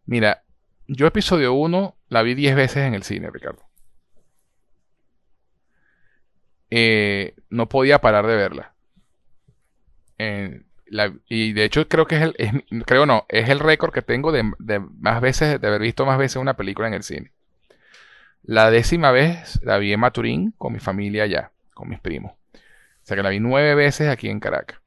Mira, 0.04 0.42
yo 0.88 1.06
episodio 1.06 1.52
1 1.52 1.96
la 2.08 2.22
vi 2.22 2.34
10 2.34 2.56
veces 2.56 2.78
en 2.78 2.94
el 2.94 3.02
cine, 3.02 3.30
Ricardo. 3.30 3.67
Eh, 6.70 7.34
no 7.50 7.68
podía 7.68 8.00
parar 8.00 8.26
de 8.26 8.36
verla 8.36 8.74
y 11.28 11.52
de 11.52 11.64
hecho 11.64 11.86
creo 11.88 12.06
que 12.06 12.16
es 12.16 12.22
el, 12.22 12.64
creo 12.86 13.06
no, 13.06 13.26
es 13.28 13.48
el 13.48 13.60
récord 13.60 13.92
que 13.92 14.02
tengo 14.02 14.32
de, 14.32 14.42
más 14.98 15.20
veces, 15.20 15.60
de 15.60 15.66
haber 15.66 15.80
visto 15.80 16.06
más 16.06 16.18
veces 16.18 16.36
una 16.36 16.56
película 16.56 16.88
en 16.88 16.94
el 16.94 17.02
cine. 17.02 17.32
La 18.42 18.70
décima 18.70 19.10
vez 19.10 19.60
la 19.62 19.78
vi 19.78 19.92
en 19.92 20.00
Maturín 20.00 20.52
con 20.52 20.72
mi 20.72 20.78
familia 20.78 21.24
allá, 21.24 21.52
con 21.74 21.88
mis 21.88 22.00
primos. 22.00 22.32
O 22.32 22.58
sea 23.08 23.16
que 23.16 23.22
la 23.22 23.30
vi 23.30 23.40
nueve 23.40 23.74
veces 23.74 24.08
aquí 24.08 24.28
en 24.28 24.40
Caracas. 24.40 24.80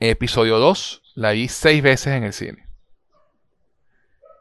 Episodio 0.00 0.58
2 0.58 1.12
la 1.14 1.30
vi 1.30 1.48
seis 1.48 1.82
veces 1.82 2.08
en 2.14 2.24
el 2.24 2.32
cine. 2.32 2.66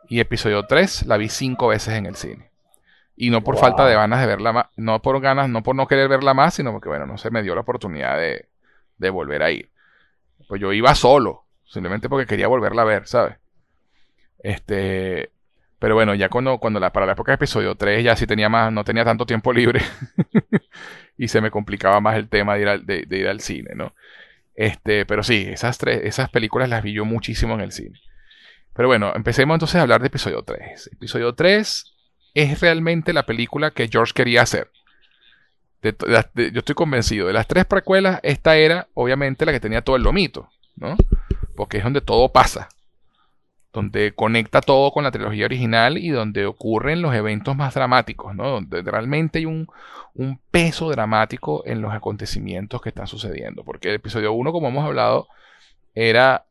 Y 0.10 0.20
episodio 0.20 0.66
3 0.66 1.06
la 1.06 1.18
vi 1.18 1.30
cinco 1.30 1.68
veces 1.68 1.94
en 1.96 2.06
el 2.06 2.16
cine. 2.16 2.50
Y 3.16 3.30
no 3.30 3.44
por 3.44 3.58
falta 3.58 3.86
de 3.86 3.96
ganas 3.96 4.20
de 4.20 4.28
verla 4.28 4.52
más, 4.52 4.66
no 4.76 5.02
por 5.02 5.22
ganas, 5.22 5.50
no 5.50 5.64
por 5.64 5.76
no 5.76 5.88
querer 5.88 6.10
verla 6.10 6.34
más, 6.34 6.56
sino 6.56 6.72
porque 6.72 6.90
bueno, 6.90 7.06
no 7.06 7.18
se 7.18 7.32
me 7.32 7.44
dio 7.44 7.56
la 7.56 7.62
oportunidad 7.62 8.18
de, 8.18 8.50
de 8.98 9.10
volver 9.10 9.42
a 9.42 9.52
ir 9.52 9.70
pues 10.48 10.62
yo 10.62 10.74
iba 10.74 10.94
solo, 10.96 11.46
simplemente 11.66 12.10
porque 12.10 12.26
quería 12.26 12.48
volverla 12.48 12.84
a 12.84 12.86
ver, 12.86 13.08
¿sabes? 13.08 13.38
Este, 14.40 15.32
pero 15.80 15.96
bueno, 15.96 16.14
ya 16.14 16.30
cuando, 16.30 16.60
cuando 16.60 16.80
la, 16.80 16.92
para 16.92 17.06
la 17.06 17.14
época 17.14 17.32
de 17.32 17.36
episodio 17.36 17.76
3 17.76 18.04
ya 18.04 18.16
sí 18.16 18.28
tenía 18.28 18.50
más, 18.50 18.72
no 18.72 18.84
tenía 18.84 19.04
tanto 19.04 19.26
tiempo 19.26 19.52
libre 19.54 19.82
y 21.18 21.28
se 21.28 21.42
me 21.42 21.52
complicaba 21.52 22.00
más 22.00 22.16
el 22.16 22.30
tema 22.30 22.56
de 22.56 22.62
ir 22.62 22.68
al, 22.68 22.86
de, 22.86 23.06
ir 23.10 23.28
al 23.28 23.42
cine, 23.42 23.72
¿no? 23.76 23.94
Este, 24.56 25.06
pero 25.06 25.24
sí, 25.24 25.48
esas, 25.50 25.78
tres, 25.78 26.02
esas 26.04 26.30
películas 26.30 26.70
las 26.70 26.84
vi 26.84 26.94
yo 26.94 27.06
muchísimo 27.06 27.56
en 27.56 27.62
el 27.62 27.72
cine. 27.72 28.00
Pero 28.74 28.88
bueno, 28.88 29.14
empecemos 29.16 29.56
entonces 29.56 29.78
a 29.78 29.82
hablar 29.82 30.02
de 30.02 30.08
episodio 30.08 30.44
3. 30.44 30.92
Episodio 30.94 31.34
3 31.34 31.95
es 32.36 32.62
realmente 32.62 33.14
la 33.14 33.26
película 33.26 33.72
que 33.72 33.88
George 33.88 34.14
quería 34.14 34.44
hacer 34.44 34.70
yo 35.92 36.60
estoy 36.60 36.76
convencido, 36.76 37.28
de 37.28 37.34
las 37.34 37.48
tres 37.48 37.66
precuelas, 37.66 38.20
esta 38.24 38.56
era 38.56 38.88
obviamente 38.94 39.46
la 39.46 39.52
que 39.52 39.60
tenía 39.60 39.84
todo 39.84 39.96
el 39.96 40.04
lomito, 40.04 40.50
¿no? 40.76 40.96
Porque 41.56 41.78
es 41.78 41.84
donde 41.84 42.02
todo 42.02 42.32
pasa, 42.32 42.70
donde 43.72 44.14
conecta 44.14 44.62
todo 44.62 44.92
con 44.92 45.04
la 45.04 45.12
trilogía 45.12 45.46
original 45.46 45.98
y 45.98 46.10
donde 46.10 46.46
ocurren 46.46 47.02
los 47.02 47.14
eventos 47.14 47.56
más 47.56 47.74
dramáticos, 47.74 48.36
¿no? 48.36 48.50
Donde 48.50 48.82
realmente 48.82 49.40
hay 49.40 49.46
un, 49.46 49.68
un 50.14 50.40
peso 50.52 50.90
dramático 50.90 51.64
en 51.66 51.82
los 51.82 51.94
acontecimientos 51.94 52.82
que 52.82 52.90
están 52.90 53.08
sucediendo. 53.08 53.64
Porque 53.64 53.90
el 53.90 53.96
episodio 53.96 54.34
1, 54.34 54.52
como 54.52 54.70
hemos 54.70 54.86
hablado, 54.86 55.28
era 55.94 56.46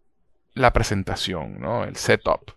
la 0.54 0.72
presentación, 0.72 1.60
¿no? 1.60 1.84
El 1.84 1.96
setup. 1.96 2.52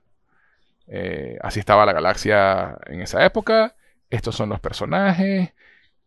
Eh, 0.88 1.38
así 1.42 1.60
estaba 1.60 1.86
la 1.86 1.94
galaxia 1.94 2.78
en 2.86 3.02
esa 3.02 3.26
época. 3.26 3.76
Estos 4.10 4.36
son 4.36 4.50
los 4.50 4.60
personajes 4.60 5.54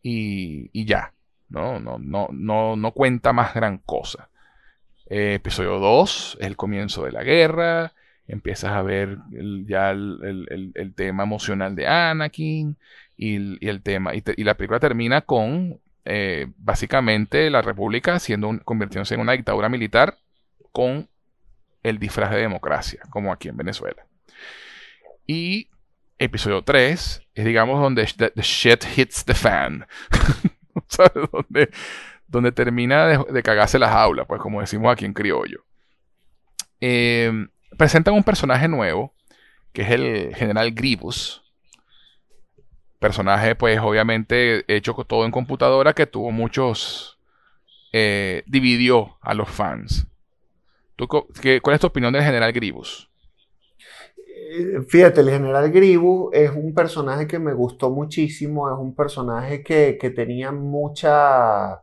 y, 0.03 0.85
ya. 0.85 1.13
¿no? 1.49 1.81
No, 1.81 1.99
no, 1.99 2.29
no, 2.33 2.77
no 2.77 2.93
cuenta 2.93 3.33
más 3.33 3.55
gran 3.55 3.79
cosa. 3.79 4.31
Eh, 5.09 5.35
episodio 5.35 5.79
2 5.79 6.39
es 6.41 6.47
el 6.47 6.57
comienzo 6.57 7.05
de 7.05 7.13
la 7.13 7.23
guerra. 7.23 7.93
Empiezas 8.29 8.73
a 8.73 8.83
ver 8.83 9.19
ya 9.67 9.91
el, 9.91 10.93
tema 10.95 11.25
emocional 11.25 11.75
de 11.75 11.89
Anakin 11.89 12.77
y, 13.17 13.67
el 13.67 13.83
tema. 13.83 14.15
Y, 14.15 14.45
la 14.45 14.55
película 14.55 14.79
termina 14.79 15.23
con 15.23 15.81
eh, 16.05 16.47
básicamente 16.57 17.51
la 17.51 17.61
República 17.61 18.19
siendo 18.21 18.59
convirtiéndose 18.65 19.15
en 19.15 19.21
una 19.21 19.33
dictadura 19.33 19.69
militar 19.69 20.19
con 20.71 21.09
el 21.83 21.99
disfraz 21.99 22.31
de 22.31 22.39
democracia, 22.39 23.01
como 23.11 23.33
aquí 23.33 23.49
en 23.49 23.57
Venezuela. 23.57 24.07
Y 25.33 25.69
episodio 26.19 26.65
3 26.65 27.23
es, 27.35 27.45
digamos, 27.45 27.81
donde 27.81 28.05
the, 28.05 28.33
shit 28.43 28.85
hits 28.97 29.25
the 29.25 29.33
fan. 29.33 29.87
¿Sabes? 30.89 31.13
Donde, 32.27 32.51
termina 32.51 33.07
de, 33.07 33.43
cagarse 33.45 33.79
las 33.79 33.93
aulas, 33.93 34.27
pues 34.27 34.41
como 34.41 34.61
decimos 34.61 34.93
aquí 34.93 35.05
en 35.05 35.13
criollo. 35.13 35.65
Em, 36.81 37.49
presentan 37.77 38.15
un 38.15 38.25
personaje 38.25 38.67
nuevo, 38.67 39.15
que 39.73 39.83
es 39.83 39.91
el 39.91 40.35
general 40.35 40.73
Gribus. 40.73 41.45
Personaje, 42.99 43.55
pues 43.55 43.79
obviamente 43.79 44.65
hecho 44.67 44.95
todo 44.95 45.25
en 45.25 45.31
computadora, 45.31 45.93
que 45.93 46.07
tuvo 46.09 46.33
muchos... 46.33 47.21
Eh, 47.93 48.43
dividió 48.47 49.17
a 49.21 49.33
los 49.35 49.49
fans. 49.49 50.09
¿Tú, 50.97 51.07
¿Cuál 51.07 51.75
es 51.75 51.81
tu 51.81 51.87
opinión 51.87 52.13
del 52.13 52.25
general 52.25 52.53
Gribus? 52.53 53.10
Fíjate, 54.89 55.21
el 55.21 55.31
general 55.31 55.71
Gribu 55.71 56.31
es 56.33 56.51
un 56.51 56.75
personaje 56.75 57.27
que 57.27 57.39
me 57.39 57.53
gustó 57.53 57.91
muchísimo, 57.91 58.69
es 58.69 58.79
un 58.79 58.95
personaje 58.95 59.63
que, 59.63 60.13
tenía 60.15 60.53
mucha... 60.53 61.83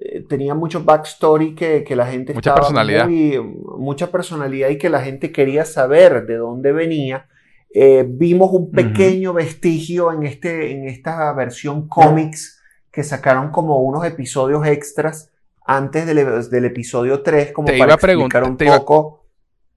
Eh, 0.00 0.24
tenía 0.28 0.54
mucho 0.54 0.84
backstory 0.84 1.54
que, 1.54 1.84
la 1.96 2.06
gente 2.06 2.34
mucha 2.34 2.54
personalidad. 2.54 3.08
mucha 3.08 4.10
personalidad 4.10 4.68
y 4.68 4.78
que 4.78 4.88
la 4.88 5.02
gente 5.02 5.32
quería 5.32 5.64
saber 5.64 6.26
de 6.26 6.36
dónde 6.36 6.72
venía. 6.72 7.26
Eh, 7.74 8.06
vimos 8.08 8.50
un 8.52 8.70
pequeño 8.70 9.32
vestigio 9.34 10.12
en, 10.12 10.24
este, 10.24 10.72
en 10.72 10.88
esta 10.88 11.32
versión 11.34 11.88
cómics 11.88 12.62
que 12.90 13.02
sacaron 13.02 13.50
como 13.50 13.80
unos 13.80 14.04
episodios 14.06 14.66
extras 14.66 15.30
antes 15.66 16.06
del, 16.06 16.64
episodio 16.64 17.22
3, 17.22 17.52
como 17.52 17.68
para 17.76 17.94
explicar 17.94 18.44
un 18.44 18.56
poco 18.56 19.17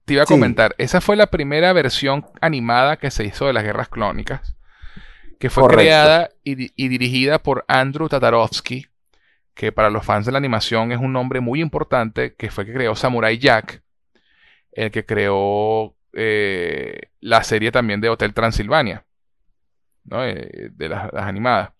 te 0.04 0.14
iba 0.14 0.22
a 0.24 0.26
comentar, 0.26 0.74
esa 0.78 1.00
fue 1.00 1.16
la 1.16 1.28
primera 1.28 1.72
versión 1.72 2.26
animada 2.40 2.96
que 2.96 3.10
se 3.10 3.24
hizo 3.24 3.46
de 3.46 3.52
las 3.52 3.62
guerras 3.62 3.88
clónicas, 3.88 4.56
que 5.38 5.50
fue 5.50 5.68
creada 5.68 6.30
y, 6.44 6.54
dirigida 6.88 7.42
por 7.42 7.64
Andrew 7.68 8.08
Tatarovsky, 8.08 8.86
que 9.54 9.70
para 9.70 9.90
los 9.90 10.04
fans 10.04 10.26
de 10.26 10.32
la 10.32 10.38
animación 10.38 10.92
es 10.92 10.98
un 10.98 11.12
nombre 11.12 11.40
muy 11.40 11.60
importante, 11.60 12.34
que 12.34 12.50
fue 12.50 12.64
el 12.64 12.68
que 12.68 12.74
creó 12.74 12.96
Samurai 12.96 13.38
Jack, 13.38 13.82
el 14.72 14.90
que 14.90 15.04
creó 15.04 15.94
eh, 16.14 17.10
la 17.20 17.42
serie 17.44 17.70
también 17.70 18.00
de 18.00 18.08
Hotel 18.08 18.34
Transilvania, 18.34 19.04
eh, 20.10 20.70
de 20.72 20.88
las, 20.88 21.12
animadas. 21.14 21.70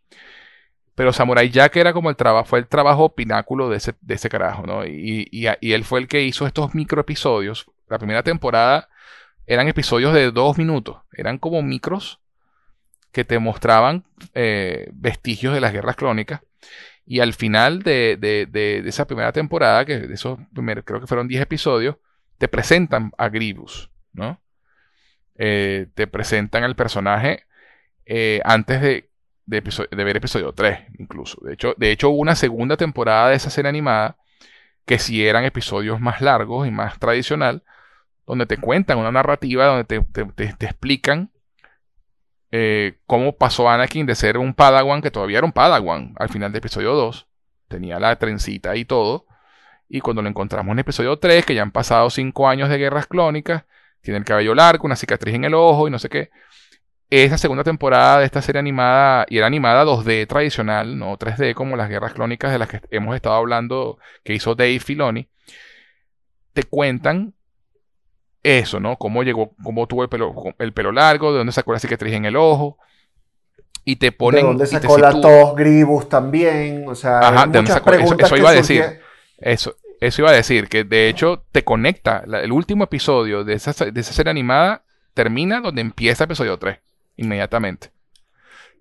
Pero 0.95 1.13
Samurai 1.13 1.49
Jack 1.51 1.77
era 1.77 1.93
como 1.93 2.11
el 2.11 2.17
trabajo, 2.17 2.45
fue 2.45 2.59
el 2.61 2.69
trabajo 2.69 3.15
pináculo 3.15 3.69
de 3.69 3.79
ese, 3.79 3.95
de 4.01 4.15
ese 4.15 4.29
carajo, 4.29 4.67
¿no? 4.67 4.85
Y, 4.87 5.29
y, 5.31 5.73
él 5.73 5.85
fue 5.85 6.01
el 6.01 6.07
que 6.07 6.23
hizo 6.23 6.47
estos 6.47 6.75
micro 6.75 7.01
episodios 7.01 7.67
la 7.93 7.99
primera 7.99 8.23
temporada 8.23 8.89
eran 9.47 9.69
episodios 9.69 10.15
de 10.15 10.31
dos 10.31 10.59
minutos, 10.59 10.99
eran 11.13 11.39
como 11.39 11.63
micros 11.63 12.21
que 13.13 13.25
te 13.25 13.39
mostraban 13.39 14.05
eh, 14.35 14.89
vestigios 14.95 15.55
de 15.55 15.61
las 15.61 15.73
guerras 15.73 15.97
clónicas 15.97 16.41
Y 17.05 17.21
al 17.21 17.35
final 17.35 17.83
de, 17.83 18.17
de, 18.19 18.83
esa 18.87 19.07
primera 19.07 19.33
temporada, 19.33 19.85
que 19.85 19.99
de 19.99 20.15
esos 20.15 20.39
primeros, 20.55 20.85
creo 20.85 21.01
que 21.01 21.07
fueron 21.07 21.29
10 21.29 21.43
episodios, 21.43 21.97
te 22.39 22.49
presentan 22.49 23.13
a 23.19 23.29
Grievous, 23.29 23.91
¿no? 24.13 24.41
Eh, 25.37 25.89
te 25.95 26.07
presentan 26.07 26.65
al 26.65 26.77
personaje 26.77 27.45
eh, 28.07 28.41
antes 28.45 28.81
de, 28.81 29.11
de, 29.47 30.05
ver 30.05 30.17
episodio 30.17 30.53
3, 30.53 30.81
incluso. 30.99 31.39
De 31.43 31.55
hecho, 31.55 31.75
de 31.77 31.91
hecho, 31.91 32.11
hubo 32.11 32.21
una 32.21 32.37
segunda 32.37 32.77
temporada 32.77 33.31
de 33.31 33.37
esa 33.37 33.51
serie 33.51 33.69
animada 33.69 34.17
que 34.87 34.99
si 34.99 35.27
eran 35.27 35.45
episodios 35.45 36.01
más 36.01 36.21
largos 36.21 36.67
y 36.67 36.71
más 36.71 36.99
tradicional, 36.99 37.63
donde 38.27 38.47
te 38.47 38.59
cuentan 38.59 38.99
una 38.99 39.13
narrativa, 39.13 39.67
donde 39.67 39.85
te, 39.85 40.67
explican 40.67 41.31
eh, 42.51 42.99
cómo 43.07 43.37
pasó 43.37 43.69
Anakin 43.69 44.07
de 44.07 44.15
ser 44.15 44.39
un 44.39 44.55
Padawan, 44.55 45.03
que 45.03 45.11
todavía 45.11 45.39
era 45.39 45.47
un 45.47 45.53
Padawan 45.53 46.15
al 46.19 46.29
final 46.29 46.53
de 46.53 46.59
episodio 46.59 46.95
2, 46.95 47.27
tenía 47.69 47.99
la 47.99 48.17
trencita 48.17 48.77
y 48.77 48.85
todo, 48.85 49.27
y 49.89 50.01
cuando 50.01 50.23
lo 50.23 50.29
encontramos 50.29 50.73
en 50.73 50.79
episodio 50.79 51.19
3, 51.19 51.45
que 51.45 51.55
ya 51.55 51.63
han 51.63 51.73
pasado 51.73 52.09
5 52.11 52.49
años 52.49 52.69
de 52.69 52.79
guerras 52.79 53.07
clónicas, 53.07 53.65
tiene 54.01 54.19
el 54.19 54.25
cabello 54.25 54.55
largo, 54.55 54.87
una 54.87 54.97
cicatriz 54.97 55.35
en 55.35 55.45
el 55.45 55.55
ojo 55.55 55.89
y 55.89 55.91
no 55.91 55.99
sé 55.99 56.09
qué. 56.09 56.31
Esa 57.11 57.37
segunda 57.37 57.63
temporada 57.63 58.21
de 58.21 58.25
esta 58.25 58.41
serie 58.41 58.59
animada, 58.59 59.27
y 59.29 59.37
era 59.37 59.47
animada 59.47 59.85
2D 59.85 60.27
tradicional, 60.27 60.99
no 60.99 61.19
3D 61.19 61.55
como 61.55 61.77
las 61.77 61.91
guerras 61.91 62.15
clónicas 62.15 62.53
de 62.53 62.59
las 62.59 62.69
que 62.69 62.81
hemos 62.91 63.15
estado 63.15 63.35
hablando, 63.37 63.99
que 64.25 64.35
hizo 64.35 64.55
Dave 64.55 64.81
Filoni, 64.81 65.29
te 66.55 66.65
cuentan 66.65 67.35
eso, 68.43 68.81
¿no? 68.81 68.97
Cómo 68.97 69.23
llegó, 69.23 69.53
cómo 69.63 69.87
tuvo 69.87 70.03
el 70.03 70.09
pelo, 70.09 70.35
el 70.59 70.73
pelo 70.73 70.93
largo, 70.93 71.33
de 71.33 71.39
dónde 71.39 71.53
sacó 71.53 71.73
la 71.73 71.79
cicatriz 71.79 72.15
en 72.15 72.25
el 72.25 72.37
ojo. 72.37 72.79
Y 73.85 73.97
te 73.97 74.13
ponen. 74.13 74.43
De 74.43 74.47
dónde 74.49 74.67
sacó 74.67 74.99
la 74.99 75.21
tos, 75.21 75.57
Gribus 75.57 76.09
también. 76.09 76.85
O 76.89 76.95
sea, 76.95 77.19
Ajá, 77.19 77.47
de 77.47 77.59
dónde 77.59 77.73
sacó. 77.73 77.93
Eso, 77.93 78.17
eso 78.19 78.37
iba 78.37 78.51
a 78.51 78.55
decir. 78.55 79.01
Eso, 79.39 79.77
eso 80.01 80.23
iba 80.23 80.31
a 80.31 80.35
decir, 80.35 80.69
que 80.69 80.85
de 80.85 81.09
hecho 81.09 81.45
te 81.53 81.63
conecta. 81.65 82.25
el 82.27 82.53
último 82.53 82.85
episodio 82.85 83.45
de 83.45 83.55
esa, 83.55 83.73
de 83.85 84.01
esa 84.01 84.13
serie 84.13 84.31
animada 84.31 84.83
termina 85.15 85.61
donde 85.61 85.81
empieza 85.81 86.25
episodio 86.25 86.59
3, 86.59 86.79
inmediatamente. 87.17 87.93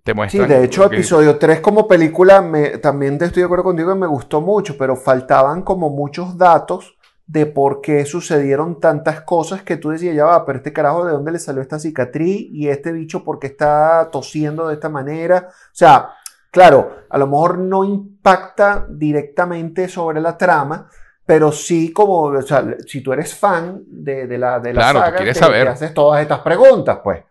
Te 0.04 0.16
sí, 0.30 0.40
de 0.40 0.64
hecho, 0.64 0.84
episodio 0.84 1.38
3 1.38 1.60
como 1.60 1.88
película, 1.88 2.42
me, 2.42 2.80
también 2.80 3.20
te 3.20 3.26
estoy 3.26 3.42
de 3.42 3.46
acuerdo 3.46 3.66
contigo, 3.66 3.96
me 3.96 4.08
gustó 4.08 4.42
mucho, 4.42 4.76
pero 4.76 4.96
faltaban 4.96 5.62
como 5.62 5.92
muchos 5.92 6.36
datos 6.40 6.98
de 7.28 7.46
por 7.46 7.82
qué 7.82 8.06
sucedieron 8.06 8.80
tantas 8.80 9.22
cosas 9.22 9.64
que 9.64 9.78
tú 9.78 9.90
decías, 9.90 10.16
ya 10.16 10.26
va, 10.26 10.46
pero 10.46 10.58
este 10.58 10.74
carajo 10.74 11.06
de 11.06 11.14
dónde 11.14 11.32
le 11.32 11.40
salió 11.40 11.62
esta 11.62 11.80
cicatriz 11.80 12.48
y 12.52 12.68
este 12.68 12.92
bicho 12.92 13.24
porque 13.24 13.48
está 13.48 14.10
tosiendo 14.12 14.68
de 14.68 14.74
esta 14.74 14.90
manera. 14.90 15.48
O 15.50 15.74
sea, 15.74 16.10
claro, 16.52 17.06
a 17.10 17.18
lo 17.18 17.28
mejor 17.28 17.58
no 17.58 17.84
impacta 17.84 18.86
directamente 18.90 19.88
sobre 19.88 20.20
la 20.20 20.38
trama, 20.38 20.90
pero 21.26 21.52
sí 21.52 21.94
como, 21.94 22.24
o 22.24 22.42
sea, 22.42 22.66
si 22.86 23.02
tú 23.02 23.14
eres 23.14 23.34
fan 23.34 23.82
de, 23.88 24.38
la, 24.38 24.60
de 24.60 24.74
la 24.74 24.92
saga, 24.92 25.16
te, 25.16 25.34
saber. 25.34 25.68
haces 25.70 25.94
todas 25.94 26.22
estas 26.22 26.40
preguntas, 26.40 27.00
pues. 27.04 27.24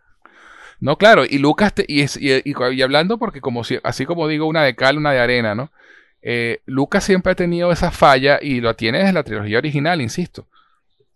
No, 0.81 0.97
claro, 0.97 1.27
y 1.29 1.37
Lucas, 1.37 1.75
y, 1.87 2.07
y, 2.19 2.83
hablando 2.83 3.19
porque 3.19 3.43
como 3.43 3.65
si, 3.65 3.79
así 3.83 4.07
como 4.07 4.27
digo, 4.27 4.47
una 4.47 4.65
de 4.65 4.75
cal, 4.75 4.97
una 4.97 5.13
de 5.13 5.21
arena, 5.21 5.55
¿no? 5.55 5.71
Eh, 6.23 6.63
Lucas 6.67 7.05
siempre 7.05 7.33
ha 7.33 7.37
tenido 7.37 7.73
esa 7.73 7.91
falla 7.91 8.39
y 8.41 8.61
lo 8.61 8.75
tiene 8.77 8.99
desde 8.99 9.13
la 9.13 9.25
trilogía 9.25 9.59
original, 9.59 10.01
insisto. 10.01 10.47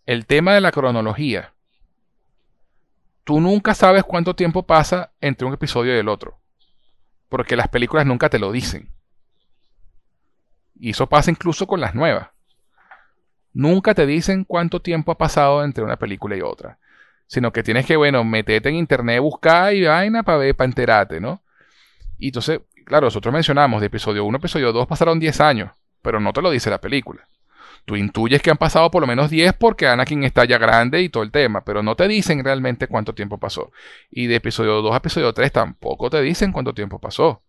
El 0.07 0.27
tema 0.27 0.55
de 0.55 0.61
la 0.61 0.73
cronología. 0.73 1.53
Tú 3.25 3.41
nunca 3.41 3.75
sabes 3.75 4.05
cuánto 4.05 4.35
tiempo 4.35 4.65
pasa 4.65 5.13
entre 5.21 5.47
un 5.47 5.55
episodio 5.55 5.95
y 5.95 5.99
el 5.99 6.09
otro. 6.09 6.39
Porque 7.29 7.57
las 7.57 7.69
películas 7.69 8.07
nunca 8.07 8.29
te 8.29 8.39
lo 8.39 8.53
dicen. 8.53 8.91
Y 10.79 10.91
eso 10.91 11.09
pasa 11.09 11.31
incluso 11.31 11.67
con 11.67 11.81
las 11.81 11.95
nuevas. 11.95 12.29
Nunca 13.53 13.95
te 13.95 14.05
dicen 14.05 14.45
cuánto 14.45 14.83
tiempo 14.83 15.13
ha 15.13 15.19
pasado 15.19 15.65
entre 15.65 15.85
una 15.85 15.97
película 15.97 16.37
y 16.37 16.43
otra. 16.43 16.79
Sino 17.27 17.53
que 17.53 17.63
tienes 17.63 17.87
que, 17.87 17.97
bueno, 17.97 18.25
meterte 18.25 18.69
en 18.69 18.75
internet, 18.75 19.21
buscar 19.21 19.73
y 19.73 19.85
vaina 19.85 20.23
para 20.23 20.39
ver, 20.39 20.55
para 20.55 20.67
enterarte, 20.67 21.21
¿no? 21.21 21.43
Y 22.19 22.29
entonces, 22.29 22.61
claro, 22.85 23.07
nosotros 23.07 23.33
mencionamos 23.33 23.81
de 23.81 23.89
episodio 23.89 24.25
1 24.25 24.39
episodio 24.39 24.73
2 24.73 24.87
pasaron 24.87 25.19
10 25.19 25.41
años, 25.41 25.71
pero 26.03 26.21
no 26.21 26.33
te 26.33 26.43
lo 26.43 26.51
dice 26.51 26.71
la 26.71 26.81
película. 26.81 27.27
Tú 27.85 27.97
intuyes 27.97 28.41
que 28.41 28.51
han 28.51 28.57
pasado 28.57 28.91
por 28.91 29.03
lo 29.03 29.07
menos 29.07 29.29
10 29.31 29.55
porque 29.55 29.87
Anakin 29.87 30.25
está 30.25 30.45
ya 30.47 30.57
grande 30.57 31.03
y 31.03 31.11
todo 31.11 31.23
el 31.23 31.31
tema, 31.31 31.65
pero 31.65 31.83
no 31.83 31.97
te 31.97 32.09
dicen 32.09 32.43
realmente 32.43 32.87
cuánto 32.87 33.15
tiempo 33.15 33.39
pasó. 33.39 33.73
Y 34.11 34.27
de 34.27 34.37
episodio 34.37 34.81
2 34.81 34.95
a 34.95 34.97
episodio 34.97 35.33
3 35.35 35.53
tampoco 35.53 36.09
te 36.09 36.23
dicen 36.23 36.53
cuánto 36.53 36.73
tiempo 36.73 36.99
pasó. 36.99 37.43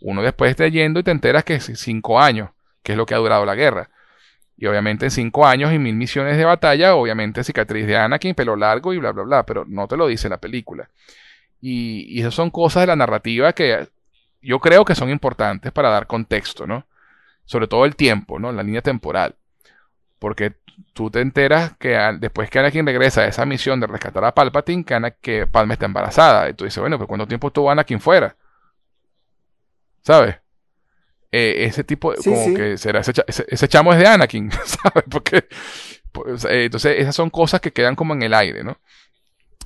Uno 0.00 0.22
después 0.22 0.52
está 0.52 0.68
yendo 0.68 1.00
y 1.00 1.02
te 1.02 1.10
enteras 1.10 1.44
que 1.44 1.54
es 1.54 1.64
5 1.64 2.20
años, 2.20 2.50
que 2.82 2.92
es 2.92 2.98
lo 2.98 3.06
que 3.06 3.14
ha 3.14 3.18
durado 3.18 3.44
la 3.44 3.56
guerra. 3.56 3.90
Y 4.56 4.66
obviamente 4.66 5.06
en 5.06 5.10
5 5.10 5.46
años 5.46 5.72
y 5.72 5.78
mil 5.78 5.96
misiones 5.96 6.36
de 6.36 6.44
batalla, 6.44 6.94
obviamente 6.94 7.42
cicatriz 7.42 7.86
de 7.86 7.96
Anakin, 7.96 8.34
pelo 8.34 8.54
largo 8.54 8.94
y 8.94 8.98
bla, 8.98 9.10
bla, 9.10 9.24
bla, 9.24 9.46
pero 9.46 9.64
no 9.66 9.88
te 9.88 9.96
lo 9.96 10.06
dice 10.06 10.28
la 10.28 10.38
película. 10.38 10.90
Y, 11.60 12.06
y 12.08 12.20
esas 12.20 12.34
son 12.34 12.50
cosas 12.50 12.82
de 12.82 12.86
la 12.86 12.96
narrativa 12.96 13.52
que 13.52 13.88
yo 14.42 14.58
creo 14.60 14.84
que 14.84 14.94
son 14.94 15.10
importantes 15.10 15.72
para 15.72 15.90
dar 15.90 16.06
contexto, 16.06 16.66
¿no? 16.66 16.86
Sobre 17.44 17.66
todo 17.66 17.84
el 17.84 17.96
tiempo, 17.96 18.38
¿no? 18.38 18.52
La 18.52 18.62
línea 18.62 18.82
temporal. 18.82 19.36
Porque 20.18 20.54
tú 20.92 21.10
te 21.10 21.20
enteras 21.20 21.76
que 21.78 21.96
después 22.18 22.50
que 22.50 22.58
Anakin 22.58 22.86
regresa 22.86 23.22
a 23.22 23.26
esa 23.26 23.44
misión 23.46 23.80
de 23.80 23.86
rescatar 23.86 24.24
a 24.24 24.34
Palpatine, 24.34 24.84
que, 24.84 25.14
que 25.20 25.46
Palme 25.46 25.74
está 25.74 25.86
embarazada. 25.86 26.48
Y 26.48 26.54
tú 26.54 26.64
dices, 26.64 26.80
bueno, 26.80 26.98
pero 26.98 27.08
¿cuánto 27.08 27.26
tiempo 27.26 27.48
estuvo 27.48 27.70
Anakin 27.70 28.00
fuera? 28.00 28.36
¿Sabes? 30.02 30.36
Eh, 31.32 31.64
ese 31.66 31.84
tipo, 31.84 32.12
como 32.24 32.54
que 32.54 32.76
será, 32.76 33.00
ese, 33.00 33.68
chamo 33.68 33.92
es 33.92 33.98
de 33.98 34.06
Anakin, 34.06 34.50
¿sabes? 34.64 35.04
Porque, 35.08 35.46
pues, 36.10 36.44
eh, 36.44 36.64
entonces 36.64 36.96
esas 36.98 37.14
son 37.14 37.30
cosas 37.30 37.60
que 37.60 37.72
quedan 37.72 37.94
como 37.94 38.14
en 38.14 38.22
el 38.22 38.34
aire, 38.34 38.64
¿no? 38.64 38.78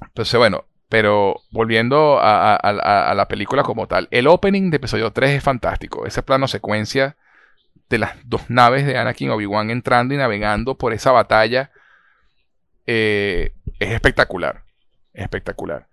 Entonces, 0.03 0.36
bueno, 0.39 0.67
pero 0.94 1.42
volviendo 1.50 2.20
a, 2.23 3.12
la 3.16 3.26
película 3.26 3.64
como 3.64 3.89
tal, 3.89 4.06
el 4.12 4.28
opening 4.28 4.70
de 4.70 4.76
episodio 4.76 5.10
3 5.10 5.31
es 5.31 5.42
fantástico. 5.42 6.06
Ese 6.06 6.23
plano 6.23 6.47
secuencia 6.47 7.16
de 7.89 7.98
las 7.98 8.12
dos 8.24 8.48
naves 8.48 8.86
de 8.86 8.97
Anakin 8.97 9.31
Obi-Wan 9.31 9.70
entrando 9.70 10.14
y 10.14 10.18
navegando 10.18 10.78
por 10.78 10.92
esa 10.92 11.10
batalla 11.10 11.73
eh, 12.86 13.55
es 13.81 13.90
espectacular. 13.90 14.62
espectacular. 15.14 15.89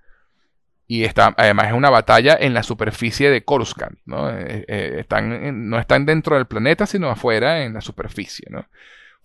Y 0.86 1.04
está, 1.04 1.34
además 1.36 1.70
es 1.70 1.74
una 1.74 1.90
batalla 1.90 2.38
en 2.40 2.54
la 2.54 2.62
superficie 2.62 3.32
de 3.32 3.44
Coruscant. 3.44 3.98
¿no? 4.06 4.30
Eh, 4.30 4.66
eh, 4.68 4.98
están, 5.00 5.68
no 5.68 5.80
están 5.80 6.06
dentro 6.06 6.36
del 6.36 6.46
planeta, 6.46 6.86
sino 6.86 7.10
afuera 7.10 7.64
en 7.64 7.74
la 7.74 7.82
superficie. 7.82 8.46
¿no? 8.52 8.68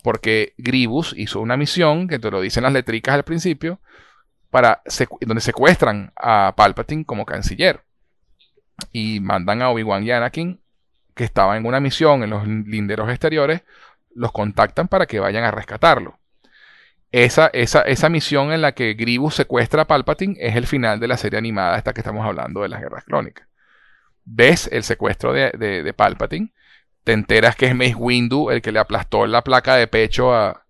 Porque 0.01 0.55
Gribus 0.57 1.13
hizo 1.15 1.39
una 1.39 1.55
misión, 1.55 2.07
que 2.07 2.17
te 2.17 2.31
lo 2.31 2.41
dicen 2.41 2.63
las 2.63 2.73
letricas 2.73 3.13
al 3.13 3.25
principio, 3.25 3.79
para 4.49 4.81
donde 5.21 5.41
secuestran 5.41 6.11
a 6.15 6.53
Palpatine 6.55 7.05
como 7.05 7.25
canciller. 7.25 7.83
Y 8.91 9.19
mandan 9.19 9.61
a 9.61 9.69
Obi-Wan 9.69 10.03
y 10.03 10.11
Anakin, 10.11 10.61
que 11.15 11.23
estaban 11.23 11.57
en 11.57 11.65
una 11.65 11.79
misión 11.79 12.23
en 12.23 12.29
los 12.29 12.47
linderos 12.47 13.09
exteriores, 13.09 13.63
los 14.13 14.31
contactan 14.31 14.87
para 14.87 15.05
que 15.05 15.19
vayan 15.19 15.43
a 15.43 15.51
rescatarlo. 15.51 16.19
Esa, 17.11 17.47
esa, 17.47 17.81
esa 17.81 18.09
misión 18.09 18.51
en 18.51 18.61
la 18.61 18.73
que 18.73 18.93
Grievous 18.93 19.35
secuestra 19.35 19.83
a 19.83 19.87
Palpatine 19.87 20.35
es 20.39 20.55
el 20.55 20.67
final 20.67 20.99
de 20.99 21.07
la 21.07 21.17
serie 21.17 21.39
animada 21.39 21.77
esta 21.77 21.93
que 21.93 22.01
estamos 22.01 22.25
hablando 22.25 22.61
de 22.61 22.69
las 22.69 22.81
guerras 22.81 23.05
clónicas. 23.05 23.47
Ves 24.25 24.69
el 24.71 24.83
secuestro 24.83 25.31
de, 25.33 25.93
Palpatine, 25.95 26.53
te 27.03 27.13
enteras 27.13 27.55
que 27.55 27.67
es 27.67 27.75
Mace 27.75 27.95
Windu 27.95 28.51
el 28.51 28.61
que 28.61 28.73
le 28.73 28.79
aplastó 28.79 29.25
la 29.25 29.41
placa 29.41 29.75
de 29.75 29.87
pecho 29.87 30.35
a, 30.35 30.65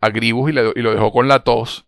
a 0.00 0.08
Grievous 0.10 0.50
y, 0.50 0.58
y 0.58 0.82
lo 0.82 0.92
dejó 0.92 1.12
con 1.12 1.28
la 1.28 1.44
tos 1.44 1.87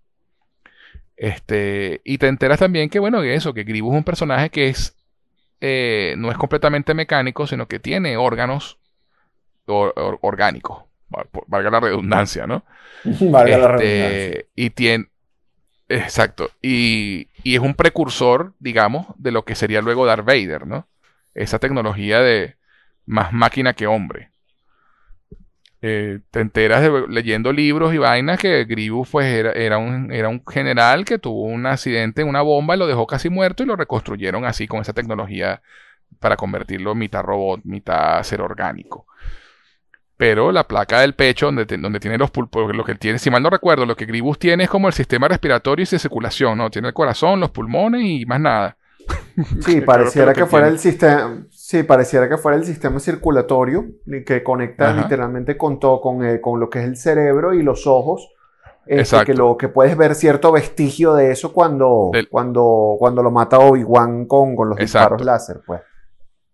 este, 1.21 2.01
y 2.03 2.17
te 2.17 2.29
enteras 2.29 2.61
también 2.61 2.89
que, 2.89 2.99
bueno, 2.99 3.21
que 3.21 3.35
eso, 3.35 3.53
que 3.53 3.65
Gribus 3.65 3.93
es 3.93 3.99
un 3.99 4.05
personaje 4.05 4.49
que 4.49 4.69
es, 4.69 4.97
eh, 5.61 6.15
no 6.17 6.31
es 6.31 6.39
completamente 6.39 6.95
mecánico, 6.95 7.47
sino 7.47 7.69
que 7.69 7.79
tiene 7.79 8.17
órganos 8.17 8.79
orgánicos, 9.67 10.85
valga 11.47 11.71
la 11.71 11.81
redundancia, 11.81 12.47
¿no? 12.47 12.65
valga 13.05 13.59
la 13.59 13.75
este, 13.75 13.85
redundancia. 13.85 14.45
Y 14.57 14.71
tiene, 14.71 15.09
exacto, 15.91 16.53
y, 16.63 17.29
y, 17.43 17.55
es 17.55 17.61
un 17.61 17.75
precursor, 17.75 18.55
digamos, 18.59 19.05
de 19.19 19.33
lo 19.33 19.45
que 19.45 19.57
sería 19.57 19.83
luego 19.83 20.07
Darth 20.07 20.25
Vader, 20.25 20.67
¿no? 20.67 20.89
Esa 21.35 21.59
tecnología 21.59 22.21
de 22.21 22.57
más 23.05 23.35
máquina 23.35 23.75
que 23.75 23.87
hombre. 23.87 24.30
Eh, 25.83 26.21
te 26.31 26.41
enteras 26.41 26.87
leyendo 27.09 27.53
libros 27.55 27.95
y 27.95 27.99
vainas 27.99 28.39
que 28.39 28.65
Grievous 28.67 29.09
pues 29.09 29.27
era, 29.27 29.79
un, 29.79 30.13
era 30.13 30.29
un 30.29 30.45
general 30.47 31.07
que 31.07 31.19
tuvo 31.19 31.45
un 31.45 31.65
accidente 31.65 32.21
en 32.21 32.29
una 32.29 32.43
bomba 32.43 32.77
y 32.77 32.79
lo 32.79 32.87
dejó 32.87 33.07
casi 33.07 33.31
muerto 33.31 33.63
y 33.63 33.67
lo 33.67 33.77
reconstruyeron 33.77 34.45
así 34.45 34.69
con 34.69 34.83
esa 34.83 34.93
tecnología 34.93 35.63
para 36.19 36.37
convertirlo 36.37 36.93
en 36.93 36.99
mitad 36.99 37.23
robot, 37.23 37.63
mitad 37.65 38.23
ser 38.25 38.43
orgánico. 38.43 39.07
Pero 40.19 40.53
la 40.53 40.65
placa 40.65 41.01
del 41.01 41.15
pecho, 41.15 41.47
donde, 41.47 41.65
donde 41.65 41.99
tiene 41.99 42.19
los 42.19 42.31
pulmones, 42.31 42.77
lo 42.77 42.85
que 42.85 42.95
tiene, 42.97 43.19
si 43.19 43.31
mal 43.31 43.43
no 43.43 43.49
recuerdo, 43.49 43.87
lo 43.87 43.97
que 43.97 44.05
Gribus 44.05 44.39
tiene 44.39 44.65
es 44.65 44.71
como 44.71 44.87
el 44.87 44.93
sistema 44.93 45.29
respiratorio 45.29 45.83
y 45.83 45.89
de 45.89 45.99
circulación, 45.99 46.59
¿no? 46.59 46.71
Tiene 46.71 46.89
el 46.89 46.95
corazón, 46.95 47.41
los 47.41 47.51
pulmones 47.51 48.03
y 48.05 48.27
más 48.27 48.39
nada. 48.39 48.77
Sí, 49.61 49.81
pareciera 49.87 50.35
que, 50.35 50.45
fuera 50.45 50.69
el 50.69 50.79
sistema, 50.79 51.39
Sí, 51.71 51.85
pareciera 51.85 52.29
que 52.29 52.37
fuera 52.37 52.59
el 52.59 52.65
sistema 52.65 52.99
circulatorio 52.99 53.85
que 54.27 54.43
conecta 54.43 54.91
Ajá. 54.91 55.03
literalmente 55.03 55.57
con 55.57 55.79
todo, 55.79 56.01
con, 56.01 56.25
eh, 56.25 56.41
con 56.41 56.59
lo 56.59 56.69
que 56.69 56.81
es 56.81 56.85
el 56.85 56.97
cerebro 56.97 57.55
y 57.55 57.63
los 57.63 57.87
ojos. 57.87 58.29
Este, 58.87 59.03
Exacto. 59.03 59.27
que 59.27 59.35
lo 59.35 59.57
que 59.57 59.69
puedes 59.69 59.97
ver 59.97 60.17
cierto 60.17 60.51
vestigio 60.51 61.15
de 61.15 61.31
eso 61.31 61.53
cuando, 61.53 62.11
Del- 62.13 62.29
cuando, 62.29 62.97
cuando 62.99 63.23
lo 63.23 63.31
mata 63.31 63.61
Obi-Wan 63.61 64.27
con, 64.27 64.57
con 64.57 64.69
los 64.69 64.81
Exacto. 64.81 65.15
disparos 65.15 65.25
láser, 65.25 65.61
pues. 65.65 65.81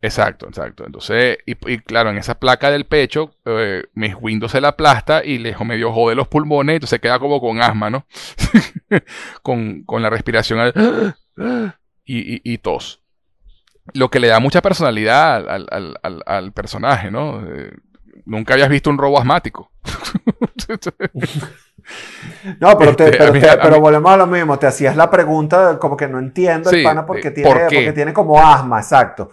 Exacto, 0.03 0.49
exacto. 0.49 0.85
Entonces, 0.85 1.39
y, 1.47 1.53
y 1.73 1.79
claro, 1.79 2.11
en 2.11 2.19
esa 2.19 2.35
placa 2.39 2.71
del 2.71 2.85
pecho, 2.85 3.31
eh, 3.47 3.85
Miss 3.95 4.17
Windows 4.21 4.53
se 4.53 4.61
la 4.61 4.69
aplasta 4.69 5.25
y 5.25 5.39
le 5.39 5.57
medio 5.65 5.95
jode 5.95 6.15
los 6.15 6.29
pulmones, 6.29 6.75
entonces 6.75 7.01
queda 7.01 7.19
como 7.19 7.41
con 7.41 7.63
asma, 7.63 7.89
¿no? 7.89 8.05
con, 9.43 9.83
con 9.85 10.03
la 10.03 10.11
respiración 10.11 10.61
y, 12.05 12.35
y- 12.35 12.41
y 12.45 12.59
tos. 12.59 13.03
Lo 13.95 14.11
que 14.11 14.21
le 14.21 14.29
da 14.29 14.41
mucha 14.41 14.63
personalidad 14.63 15.49
al, 15.49 15.67
al- 16.03 16.23
al- 16.27 16.53
personaje, 16.53 17.11
¿no? 17.11 17.41
Eh, 17.47 17.73
nunca 18.25 18.55
habías 18.55 18.69
visto 18.69 18.91
un 18.91 18.99
robo 18.99 19.19
asmático. 19.19 19.71
No, 22.61 22.77
pero, 22.77 22.97
te- 22.97 23.05
Este, 23.05 23.17
pero, 23.19 23.33
mí- 23.33 23.41
te- 23.41 23.49
a 23.51 23.61
pero 23.61 23.77
mí- 23.77 23.81
volvemos 23.81 24.11
a 24.13 24.17
lo 24.17 24.27
mismo. 24.27 24.59
Te 24.59 24.67
hacías 24.67 24.97
la 24.97 25.09
pregunta 25.11 25.79
como 25.79 25.97
que 25.97 26.09
no 26.09 26.19
entiendo 26.19 26.71
el 26.71 26.77
Sí, 26.79 26.83
pana 26.83 27.07
porque 27.07 27.29
eh, 27.29 27.31
tiene, 27.31 27.49
¿por 27.51 27.61
porque 27.63 27.93
tiene 27.93 28.13
como 28.13 28.41
asma, 28.45 28.81
exacto. 28.81 29.31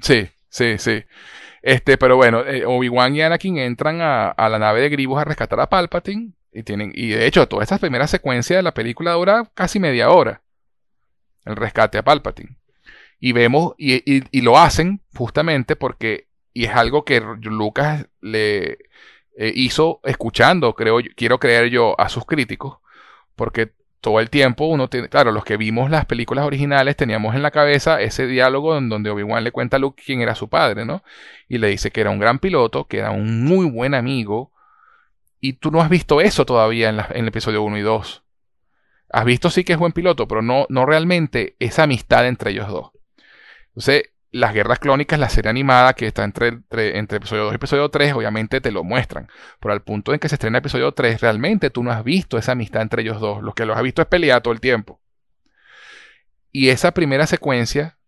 Sí, 0.00 0.28
sí, 0.48 0.78
sí. 0.78 1.04
Este, 1.62 1.96
pero 1.98 2.16
bueno, 2.16 2.40
eh, 2.44 2.64
Obi-Wan 2.66 3.14
y 3.14 3.22
Anakin 3.22 3.58
entran 3.58 4.00
a, 4.00 4.30
a 4.30 4.48
la 4.48 4.58
nave 4.58 4.80
de 4.80 4.88
Gribus 4.88 5.20
a 5.20 5.24
rescatar 5.24 5.60
a 5.60 5.68
Palpatine. 5.68 6.32
Y 6.52 6.64
tienen, 6.64 6.90
y 6.94 7.10
de 7.10 7.26
hecho, 7.26 7.46
toda 7.48 7.62
esa 7.62 7.78
primera 7.78 8.06
secuencia 8.06 8.56
de 8.56 8.62
la 8.62 8.74
película 8.74 9.12
dura 9.12 9.44
casi 9.54 9.78
media 9.78 10.10
hora. 10.10 10.42
El 11.44 11.56
rescate 11.56 11.98
a 11.98 12.02
Palpatine. 12.02 12.56
Y 13.22 13.32
vemos, 13.32 13.74
y, 13.78 14.02
y- 14.32 14.40
lo 14.42 14.58
hacen 14.58 15.00
justamente 15.16 15.76
porque, 15.76 16.26
y 16.52 16.64
es 16.64 16.72
algo 16.74 17.04
que 17.04 17.20
Lucas 17.42 18.08
le 18.20 18.72
eh, 19.36 19.52
hizo 19.54 20.00
escuchando, 20.04 20.74
creo, 20.74 20.98
quiero 21.16 21.38
creer 21.38 21.70
yo, 21.70 21.94
a 22.00 22.08
sus 22.08 22.26
críticos. 22.26 22.78
Porque 23.36 23.72
todo 24.00 24.18
el 24.20 24.28
tiempo 24.30 24.66
uno 24.66 24.88
tiene, 24.88 25.08
claro, 25.08 25.32
los 25.32 25.44
que 25.44 25.56
vimos 25.56 25.90
las 25.90 26.06
películas 26.06 26.46
originales 26.46 26.96
teníamos 26.96 27.36
en 27.36 27.42
la 27.42 27.52
cabeza 27.52 28.00
ese 28.02 28.26
diálogo 28.26 28.76
en 28.76 28.88
donde 28.88 29.10
Obi-Wan 29.10 29.44
le 29.44 29.52
cuenta 29.52 29.76
a 29.76 29.80
Luke 29.80 30.02
quién 30.04 30.20
era 30.22 30.34
su 30.34 30.48
padre, 30.48 30.84
¿no? 30.84 31.04
Y 31.48 31.58
le 31.58 31.68
dice 31.68 31.92
que 31.92 32.00
era 32.02 32.10
un 32.10 32.18
gran 32.18 32.40
piloto, 32.40 32.86
que 32.88 32.98
era 32.98 33.12
un 33.12 33.44
muy 33.44 33.66
buen 33.70 33.94
amigo. 33.94 34.52
Y 35.40 35.54
tú 35.54 35.70
no 35.70 35.80
has 35.82 35.90
visto 35.90 36.20
eso 36.20 36.46
todavía 36.46 36.90
en, 36.90 36.98
en 37.00 37.06
el 37.24 37.28
episodio 37.28 37.62
1 37.62 37.78
y 37.78 37.82
2. 37.82 38.24
Has 39.10 39.24
visto 39.26 39.50
sí 39.50 39.64
que 39.64 39.74
es 39.74 39.78
buen 39.78 39.92
piloto, 39.92 40.28
pero 40.28 40.42
no, 40.42 40.66
no 40.70 40.86
realmente 40.86 41.56
esa 41.60 41.84
amistad 41.84 42.26
entre 42.26 42.52
ellos 42.52 42.68
dos. 42.68 42.92
Entonces, 43.72 44.12
las 44.32 44.54
guerras 44.54 44.78
clónicas, 44.78 45.18
la 45.18 45.28
serie 45.28 45.50
animada 45.50 45.92
que 45.92 46.06
está 46.06 46.24
entre, 46.24 46.48
entre, 46.70 47.16
episodio 47.16 47.44
2 47.44 47.52
y 47.52 47.56
episodio 47.56 47.88
3, 47.90 48.14
obviamente 48.14 48.60
te 48.60 48.72
lo 48.72 48.82
muestran. 48.82 49.28
Pero 49.60 49.74
al 49.74 49.82
punto 49.82 50.12
en 50.12 50.18
que 50.18 50.28
se 50.28 50.36
estrena 50.36 50.58
episodio 50.58 50.92
3, 50.92 51.20
realmente 51.20 51.70
tú 51.70 51.82
no 51.82 51.92
has 51.92 52.02
visto 52.02 52.38
esa 52.38 52.52
amistad 52.52 52.82
entre 52.82 53.02
ellos 53.02 53.20
dos. 53.20 53.42
Lo 53.42 53.52
que 53.52 53.66
los 53.66 53.76
has 53.76 53.82
visto 53.82 54.00
es 54.02 54.08
pelear 54.08 54.40
todo 54.40 54.54
el 54.54 54.60
tiempo. 54.60 55.00
Y 56.50 56.70
esa 56.70 56.92
primera 56.92 57.26
secuencia, 57.26 57.98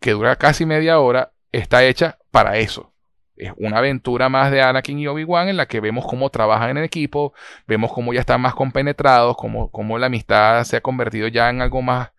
que 0.00 0.12
dura 0.12 0.36
casi 0.36 0.64
media 0.66 0.98
hora, 1.00 1.32
está 1.52 1.84
hecha 1.84 2.18
para 2.30 2.56
eso. 2.58 2.92
Es 3.36 3.52
una 3.56 3.78
aventura 3.78 4.28
más 4.28 4.50
de 4.50 4.62
Anakin 4.62 4.98
y 4.98 5.06
Obi-Wan 5.06 5.48
en 5.48 5.56
la 5.56 5.66
que 5.66 5.80
vemos 5.80 6.06
cómo 6.06 6.30
trabajan 6.30 6.76
en 6.76 6.84
equipo, 6.84 7.34
vemos 7.66 7.92
cómo 7.92 8.12
ya 8.12 8.20
están 8.20 8.40
más 8.40 8.54
compenetrados, 8.54 9.36
cómo, 9.36 9.70
cómo 9.70 9.98
la 9.98 10.06
amistad 10.06 10.64
se 10.64 10.76
ha 10.76 10.80
convertido 10.80 11.28
ya 11.28 11.48
en 11.48 11.62
algo 11.62 11.80
más, 11.80 12.10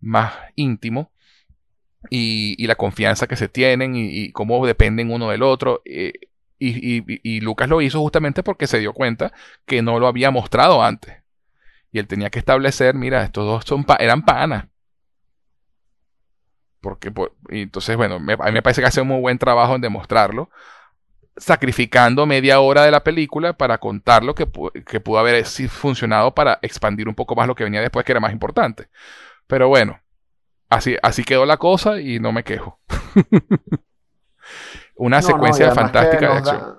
más 0.00 0.32
íntimo 0.54 1.13
y, 2.10 2.66
la 2.66 2.76
confianza 2.76 3.26
que 3.26 3.36
se 3.36 3.48
tienen 3.48 3.94
y, 3.96 4.32
cómo 4.32 4.64
dependen 4.66 5.10
uno 5.12 5.30
del 5.30 5.42
otro. 5.42 5.82
eh, 5.84 6.12
y, 6.58 7.40
Lucas 7.40 7.68
lo 7.68 7.82
hizo 7.82 8.00
justamente 8.00 8.42
porque 8.42 8.66
se 8.66 8.78
dio 8.78 8.92
cuenta 8.92 9.32
que 9.66 9.82
no 9.82 9.98
lo 9.98 10.06
había 10.06 10.30
mostrado 10.30 10.82
antes. 10.82 11.22
Y 11.92 11.98
él 12.00 12.06
tenía 12.08 12.30
que 12.30 12.38
establecer, 12.40 12.94
mira, 12.94 13.24
estos 13.24 13.46
dos 13.46 13.64
son 13.66 13.84
pa- 13.84 13.96
eran 13.96 14.24
panas. 14.24 14.66
Porque, 16.80 17.10
por- 17.10 17.34
y 17.48 17.62
entonces, 17.62 17.96
bueno, 17.96 18.20
me- 18.20 18.34
a 18.34 18.46
mí 18.46 18.52
me 18.52 18.62
parece 18.62 18.80
que 18.82 18.86
hace 18.88 19.00
un 19.00 19.08
muy 19.08 19.20
buen 19.20 19.38
trabajo 19.38 19.74
en 19.74 19.80
demostrarlo, 19.80 20.50
sacrificando 21.36 22.26
media 22.26 22.60
hora 22.60 22.84
de 22.84 22.90
la 22.92 23.04
película 23.04 23.54
para 23.54 23.78
contar 23.78 24.24
lo 24.24 24.34
que, 24.34 24.46
que 24.86 25.00
pudo 25.00 25.18
haber 25.18 25.44
sí 25.46 25.68
funcionado 25.68 26.34
para 26.34 26.58
expandir 26.62 27.08
un 27.08 27.14
poco 27.14 27.34
más 27.36 27.48
lo 27.48 27.54
que 27.54 27.64
venía 27.64 27.80
después, 27.80 28.04
que 28.06 28.12
era 28.12 28.20
más 28.20 28.32
importante. 28.32 28.88
Pero 29.48 29.68
bueno, 29.68 30.00
así, 30.68 30.96
así 31.02 31.24
quedó 31.24 31.44
la 31.46 31.56
cosa 31.56 32.00
y 32.00 32.18
no 32.20 32.32
me 32.32 32.44
quejo. 32.44 32.78
Una 34.96 35.16
No, 35.20 35.22
secuencia 35.26 35.72
fantástica 35.72 36.20
de 36.20 36.26
da 36.26 36.38
acción. 36.38 36.78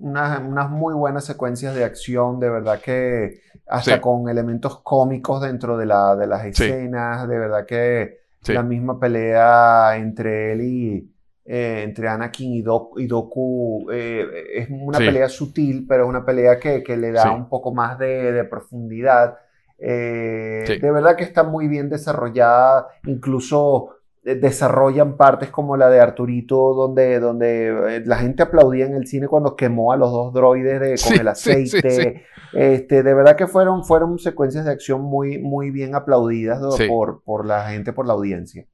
Unas, 0.00 0.40
unas 0.40 0.70
muy 0.70 0.94
buenas 0.94 1.24
secuencias 1.24 1.74
de 1.74 1.84
acción, 1.84 2.38
de 2.38 2.48
verdad 2.48 2.80
que 2.80 3.40
hasta 3.66 3.94
Sí. 3.96 4.00
con 4.00 4.28
elementos 4.28 4.80
cómicos 4.82 5.42
dentro 5.42 5.76
de, 5.76 5.86
la, 5.86 6.14
de 6.16 6.26
las 6.26 6.42
Sí. 6.42 6.64
escenas, 6.64 7.28
de 7.28 7.38
verdad 7.38 7.66
que 7.66 8.18
Sí. 8.42 8.52
la 8.54 8.62
misma 8.62 8.98
pelea 9.00 9.96
entre 9.96 10.52
él 10.52 10.60
y 10.62 11.14
eh, 11.44 11.82
entre 11.82 12.08
Anakin 12.08 12.52
y, 12.52 12.62
Dok- 12.62 13.00
y 13.00 13.06
Doku 13.06 13.88
eh, 13.90 14.26
es 14.54 14.68
una 14.70 14.98
pelea 14.98 15.28
sutil, 15.28 15.86
pero 15.88 16.04
es 16.04 16.08
una 16.10 16.24
pelea 16.24 16.58
que, 16.60 16.82
que 16.82 16.96
le 16.96 17.10
da 17.10 17.32
un 17.32 17.48
poco 17.48 17.74
más 17.74 17.98
de, 17.98 18.32
de 18.32 18.44
profundidad. 18.44 19.36
Eh, 19.78 20.64
Sí. 20.66 20.78
De 20.78 20.90
verdad 20.90 21.16
que 21.16 21.24
está 21.24 21.44
muy 21.44 21.68
bien 21.68 21.88
desarrollada, 21.88 22.88
incluso 23.04 23.90
eh, 24.24 24.34
desarrollan 24.34 25.16
partes 25.16 25.50
como 25.50 25.76
la 25.76 25.88
de 25.88 26.00
Arturito, 26.00 26.74
donde, 26.74 27.20
donde 27.20 27.96
eh, 27.96 28.02
la 28.04 28.16
gente 28.18 28.42
aplaudía 28.42 28.86
en 28.86 28.94
el 28.94 29.06
cine 29.06 29.28
cuando 29.28 29.54
quemó 29.56 29.92
a 29.92 29.96
los 29.96 30.10
dos 30.10 30.34
droides 30.34 30.80
de- 30.80 30.88
con 30.88 30.96
Sí, 30.96 31.14
el 31.20 31.28
sí, 31.36 31.66
sí, 31.68 31.76
aceite. 31.78 32.24
Este, 32.52 33.02
de 33.02 33.14
verdad 33.14 33.36
que 33.36 33.46
fueron, 33.46 33.84
fueron 33.84 34.18
secuencias 34.18 34.64
de 34.64 34.72
acción 34.72 35.00
muy, 35.02 35.38
muy 35.38 35.70
bien 35.70 35.94
aplaudidas 35.94 36.60
por, 36.88 37.22
por 37.22 37.46
la 37.46 37.68
gente, 37.68 37.92
por 37.92 38.06
la 38.06 38.14
audiencia. 38.14 38.66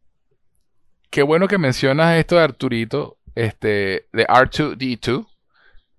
Qué 1.11 1.23
bueno 1.23 1.47
que 1.49 1.59
mencionas 1.59 2.17
esto 2.19 2.37
de 2.37 2.43
Arturito, 2.43 3.19
este, 3.35 4.07
de 4.13 4.27
R2D2, 4.27 5.27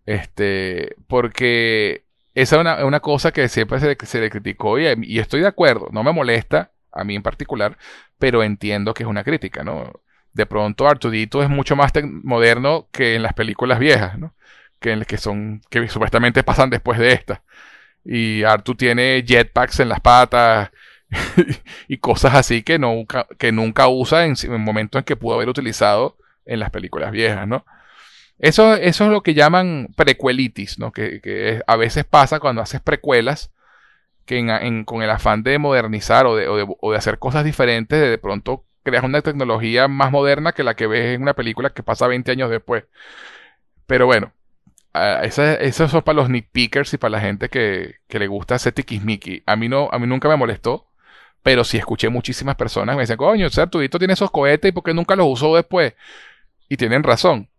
este, 0.06 0.95
porque 1.08 2.05
esa 2.35 2.57
es 2.57 2.83
una, 2.83 2.99
cosa 2.99 3.31
que 3.31 3.47
siempre 3.47 3.80
se, 3.80 4.19
le 4.19 4.30
criticó 4.30 4.77
y, 4.77 5.19
estoy 5.19 5.39
de 5.41 5.47
acuerdo, 5.47 5.88
no 5.91 6.03
me 6.03 6.11
molesta, 6.11 6.72
a 6.91 7.03
mí 7.05 7.15
en 7.15 7.23
particular, 7.23 7.77
pero 8.19 8.43
entiendo 8.43 8.93
que 8.93 9.03
es 9.03 9.09
una 9.09 9.23
crítica, 9.23 9.64
¿no? 9.64 9.91
De 10.33 10.45
pronto 10.45 10.88
Artudito 10.88 11.41
es 11.43 11.49
mucho 11.49 11.77
más 11.77 11.93
moderno 12.23 12.89
que 12.91 13.15
en 13.15 13.23
las 13.23 13.33
películas 13.33 13.80
viejas, 13.80 14.19
¿no? 14.19 14.35
Que, 14.80 14.91
en 14.91 15.05
que 15.05 15.17
son, 15.17 15.61
que 15.69 15.88
supuestamente 15.88 16.43
pasan 16.43 16.69
después 16.69 16.99
de 16.99 17.14
esta. 17.14 17.43
Y 18.03 18.43
Artu 18.43 18.75
tiene 18.75 19.23
jetpacks 19.25 19.80
en 19.80 19.89
las 19.89 20.01
patas 20.01 20.72
y 21.88 21.97
cosas 21.99 22.35
así 22.35 22.64
que 22.64 22.80
nunca, 22.80 23.27
que 23.38 23.51
nunca 23.53 23.88
usa 23.88 24.25
en, 24.25 24.35
en 24.43 24.61
momentos 24.61 24.99
en 24.99 25.05
que 25.05 25.15
pudo 25.15 25.35
haber 25.35 25.49
utilizado 25.49 26.17
en 26.45 26.59
las 26.59 26.69
películas 26.69 27.11
viejas, 27.11 27.47
¿no? 27.47 27.65
Eso, 28.39 28.73
eso 28.75 29.05
es 29.05 29.11
lo 29.11 29.23
que 29.23 29.33
llaman 29.33 29.89
precuelitis, 29.95 30.77
¿no? 30.80 30.91
Que, 30.91 31.22
que 31.22 31.61
a 31.67 31.75
veces 31.77 32.03
pasa 32.05 32.39
cuando 32.39 32.61
haces 32.61 32.81
precuelas, 32.81 33.51
que 34.25 34.83
con 34.85 35.03
el 35.03 35.09
afán 35.11 35.43
de 35.43 35.59
modernizar 35.59 36.25
o 36.27 36.35
de, 36.38 36.47
o 36.47 36.91
de- 36.91 36.97
hacer 36.97 37.19
cosas 37.19 37.45
diferentes, 37.45 37.99
de, 38.01 38.17
pronto 38.19 38.65
creas 38.83 39.03
una 39.05 39.22
tecnología 39.22 39.88
más 39.89 40.11
moderna 40.11 40.53
que 40.53 40.64
la 40.64 40.75
que 40.75 40.88
ves 40.88 41.15
en 41.15 41.23
una 41.23 41.35
película 41.35 41.72
que 41.72 41.83
pasa 41.83 42.07
20 42.07 42.31
años 42.31 42.49
después. 42.51 42.85
Pero 43.88 44.05
bueno, 44.05 44.31
esos 45.23 45.91
son 45.91 46.03
para 46.03 46.17
los 46.17 46.30
nitpickers 46.30 46.93
y 46.93 46.97
para 46.97 47.14
la 47.14 47.22
gente 47.22 47.49
que, 47.49 47.97
que 48.07 48.19
le 48.19 48.27
gusta 48.27 48.55
hacer 48.55 48.73
tiquismiqui. 48.73 49.43
A 49.45 49.55
mí 49.55 49.69
no, 49.69 49.89
a 49.91 49.99
mí 49.99 50.07
nunca 50.07 50.30
me 50.30 50.38
molestó, 50.38 50.88
pero 51.43 51.64
sí 51.65 51.77
escuché 51.77 52.09
muchísimas 52.09 52.55
personas 52.55 52.93
que 52.95 52.97
me 52.97 53.03
decían, 53.03 53.17
coño, 53.17 53.47
o 53.47 53.49
sea, 53.51 53.67
tiene 53.99 54.14
esos 54.14 54.31
cohetes 54.31 54.69
y 54.69 54.73
por 54.73 54.83
qué 54.83 54.93
nunca 54.93 55.15
los 55.15 55.27
usó 55.30 55.55
después. 55.55 55.95
Y 56.69 56.77
tienen 56.77 57.03
razón. 57.03 57.49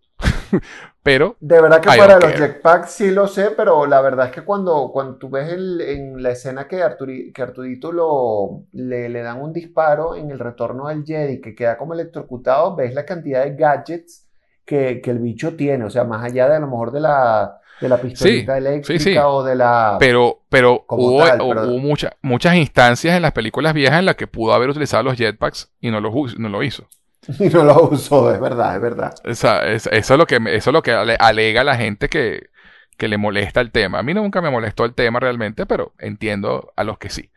pero 1.03 1.37
De 1.41 1.61
verdad 1.61 1.81
que 1.81 1.95
I 1.95 1.99
para 1.99 2.19
los 2.19 2.33
jetpacks 2.35 2.91
sí 2.91 3.11
lo 3.11 3.29
sé, 3.29 3.51
pero 3.57 3.87
la 3.87 4.01
verdad 4.01 4.27
es 4.27 4.33
que 4.33 4.43
cuando, 4.43 4.91
cuando 4.93 5.17
tú 5.17 5.29
ves 5.31 5.53
el- 5.53 5.81
en 5.81 6.23
la 6.23 6.31
escena 6.31 6.67
que, 6.67 6.83
Arturi- 6.83 7.33
que 7.33 7.43
Arturito 7.43 7.93
lo, 7.93 8.65
le, 8.73 9.09
le 9.09 9.23
dan 9.23 9.41
un 9.41 9.53
disparo 9.53 10.17
en 10.17 10.31
el 10.31 10.39
retorno 10.39 10.89
del 10.89 11.05
Jedi, 11.05 11.41
que 11.41 11.55
queda 11.55 11.77
como 11.79 11.95
electrocutado, 11.95 12.75
ves 12.77 12.95
la 12.95 13.05
cantidad 13.05 13.45
de 13.45 13.55
gadgets 13.55 14.27
que, 14.65 15.01
que 15.01 15.11
el 15.13 15.21
bicho 15.21 15.55
tiene, 15.55 15.85
o 15.85 15.91
sea, 15.91 16.05
más 16.05 16.25
allá 16.25 16.49
de 16.49 16.57
a 16.57 16.61
lo 16.61 16.67
mejor 16.67 16.91
de 16.91 17.01
la, 17.01 17.61
de 17.81 17.89
la 17.89 17.99
pistolita 18.01 18.59
eléctrica 18.59 19.05
sí. 19.05 19.17
o 19.25 19.45
de 19.45 19.55
la... 19.55 19.97
Pero, 20.01 20.41
pero 20.49 20.85
hubo, 20.89 21.19
tal, 21.25 21.39
hu- 21.41 21.49
pero- 21.51 21.63
hubo 21.69 21.79
mucha- 21.79 22.17
muchas 22.23 22.57
instancias 22.57 23.15
en 23.15 23.23
las 23.23 23.33
películas 23.33 23.75
viejas 23.75 24.01
en 24.01 24.07
las 24.07 24.17
que 24.17 24.27
pudo 24.27 24.53
haber 24.55 24.71
utilizado 24.71 25.05
los 25.05 25.17
jetpacks 25.17 25.71
y 25.81 25.91
no, 25.93 26.01
los, 26.01 26.37
no 26.39 26.49
lo 26.49 26.63
hizo. 26.65 26.89
Y 27.39 27.49
no 27.49 27.65
lo 27.65 27.89
usó, 27.91 28.33
es 28.33 28.41
verdad, 28.41 28.77
es 28.77 28.83
verdad. 28.83 29.15
Es- 29.25 29.45
eso, 29.45 29.91
es 30.15 30.19
lo 30.19 30.27
que, 30.27 30.37
eso 30.37 30.71
es 30.71 30.73
lo 30.75 30.83
que 30.83 30.93
ale- 30.93 31.17
alega 31.19 31.65
la 31.65 31.77
gente 31.77 32.09
que, 32.09 32.49
que 32.97 33.09
le 33.09 33.19
molesta 33.19 33.61
el 33.61 33.73
tema. 33.73 33.99
A 33.99 34.03
mí 34.03 34.15
nunca 34.15 34.41
me 34.41 34.51
molestó 34.51 34.85
el 34.85 34.95
tema 34.95 35.21
realmente, 35.21 35.67
pero 35.67 35.93
entiendo 35.99 36.73
a 36.77 36.85
los 36.85 36.99
que 36.99 37.11
sí. 37.11 37.31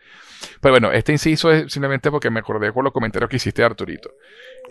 Pero 0.61 0.73
bueno, 0.73 0.91
este 0.91 1.13
inciso 1.13 1.51
es 1.51 1.71
simplemente 1.71 2.11
porque 2.11 2.29
me 2.29 2.39
acordé 2.41 2.73
con 2.73 2.83
los 2.83 2.93
comentarios 2.93 3.29
que 3.29 3.37
hiciste, 3.37 3.63
Arturito. 3.63 4.11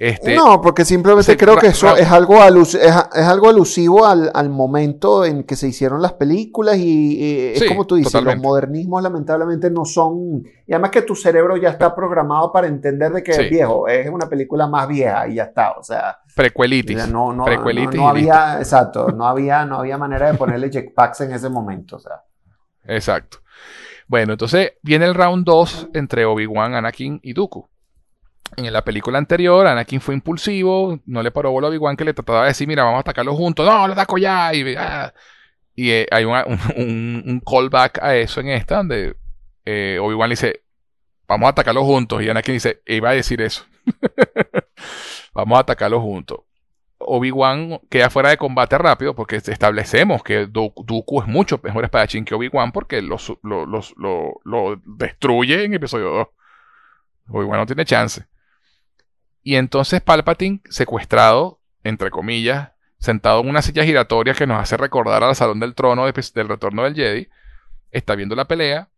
Este, 0.00 0.36
no, 0.36 0.60
porque 0.60 0.84
simplemente 0.84 1.36
creo 1.36 1.56
que 1.56 1.66
eso 1.66 1.96
es 1.96 2.08
algo, 2.08 2.40
es, 2.44 2.76
algo 2.76 3.48
alusivo 3.48 4.06
al, 4.06 4.48
momento 4.48 5.24
en 5.24 5.42
que 5.42 5.56
se 5.56 5.66
hicieron 5.66 6.00
las 6.00 6.12
películas 6.12 6.76
y, 6.78 7.52
es 7.54 7.64
como 7.64 7.84
tú 7.84 7.96
dices, 7.96 8.22
los 8.22 8.36
modernismos 8.38 9.02
lamentablemente 9.02 9.70
no 9.70 9.84
son... 9.84 10.44
Y 10.66 10.72
además 10.72 10.92
que 10.92 11.02
tu 11.02 11.16
cerebro 11.16 11.56
ya 11.56 11.70
está 11.70 11.96
programado 11.96 12.52
para 12.52 12.68
entender 12.68 13.12
de 13.12 13.24
que 13.24 13.32
es 13.32 13.50
viejo, 13.50 13.88
es 13.88 14.08
una 14.08 14.28
película 14.28 14.68
más 14.68 14.86
vieja 14.86 15.26
y 15.26 15.34
ya 15.34 15.44
está, 15.44 15.72
o 15.72 15.82
sea... 15.82 16.18
Prequelitis. 16.32 17.08
No, 17.08 17.32
no, 17.32 17.44
no, 17.44 18.08
había, 18.08 18.58
exacto, 18.58 19.10
no 19.10 19.26
había, 19.26 19.64
no 19.64 19.80
había 19.80 19.98
manera 19.98 20.30
de 20.30 20.38
ponerle 20.38 20.70
jetpacks 20.70 21.22
en 21.22 21.32
ese 21.32 21.48
momento, 21.48 21.96
o 21.96 21.98
sea. 21.98 22.22
Exacto. 22.84 23.38
Bueno, 24.06 24.34
entonces 24.34 24.74
viene 24.80 25.06
el 25.06 25.14
round 25.14 25.44
2 25.44 25.88
entre 25.94 26.24
Obi-Wan, 26.24 26.74
Anakin 26.74 27.18
y 27.20 27.32
Dooku. 27.32 27.68
En 28.56 28.72
la 28.72 28.82
película 28.82 29.18
anterior, 29.18 29.66
Anakin 29.66 30.00
fue 30.00 30.14
impulsivo, 30.14 30.98
no 31.06 31.22
le 31.22 31.30
paró 31.30 31.50
bola 31.50 31.66
a 31.66 31.70
Obi-Wan 31.70 31.96
que 31.96 32.04
le 32.04 32.14
trataba 32.14 32.42
de 32.42 32.48
decir, 32.48 32.66
mira, 32.66 32.82
vamos 32.82 32.98
a 32.98 33.00
atacarlo 33.00 33.34
juntos, 33.34 33.66
no, 33.66 33.86
lo 33.86 33.92
ataco 33.92 34.18
ya, 34.18 34.52
y, 34.54 34.74
ah. 34.74 35.12
eh, 35.76 36.06
hay 36.10 36.24
un, 36.24 37.42
callback 37.46 38.02
a 38.02 38.16
eso 38.16 38.40
en 38.40 38.48
esta, 38.48 38.78
donde 38.78 39.16
eh, 39.64 39.98
Obi-Wan 40.00 40.30
le 40.30 40.32
dice, 40.32 40.62
vamos 41.28 41.46
a 41.46 41.50
atacarlo 41.50 41.84
juntos, 41.84 42.22
y 42.22 42.30
Anakin 42.30 42.54
dice, 42.54 42.82
iba 42.86 43.10
a 43.10 43.12
decir 43.12 43.42
eso, 43.42 43.64
vamos 45.34 45.58
a 45.58 45.60
atacarlo 45.60 46.00
juntos. 46.00 46.40
Obi-Wan 46.98 47.80
queda 47.88 48.10
fuera 48.10 48.30
de 48.30 48.36
combate 48.36 48.76
rápido 48.76 49.14
porque 49.14 49.36
establecemos 49.36 50.22
que 50.22 50.46
Dooku 50.46 51.20
es 51.20 51.28
mucho 51.28 51.60
mejor 51.62 51.84
espadachín 51.84 52.24
que 52.24 52.34
Obi-Wan 52.34 52.72
porque 52.72 53.00
lo, 53.02 53.16
lo, 53.42 54.82
destruye 54.84 55.64
en 55.64 55.74
episodio 55.74 56.10
2. 56.10 56.28
Obi-Wan 57.28 57.60
no 57.60 57.66
tiene 57.66 57.84
chance. 57.84 58.26
Y 59.42 59.56
entonces 59.56 60.00
Palpatine, 60.00 60.60
secuestrado, 60.68 61.60
entre 61.84 62.10
comillas, 62.10 62.70
sentado 62.98 63.40
en 63.40 63.48
una 63.48 63.62
silla 63.62 63.84
giratoria 63.84 64.34
que 64.34 64.46
nos 64.46 64.60
hace 64.60 64.76
recordar 64.76 65.22
al 65.22 65.36
Salón 65.36 65.60
del 65.60 65.74
Trono 65.74 66.04
del 66.06 66.48
Retorno 66.48 66.84
del 66.84 66.94
Jedi, 66.94 67.28
está 67.90 68.14
viendo 68.14 68.34
la 68.34 68.46
pelea. 68.46 68.88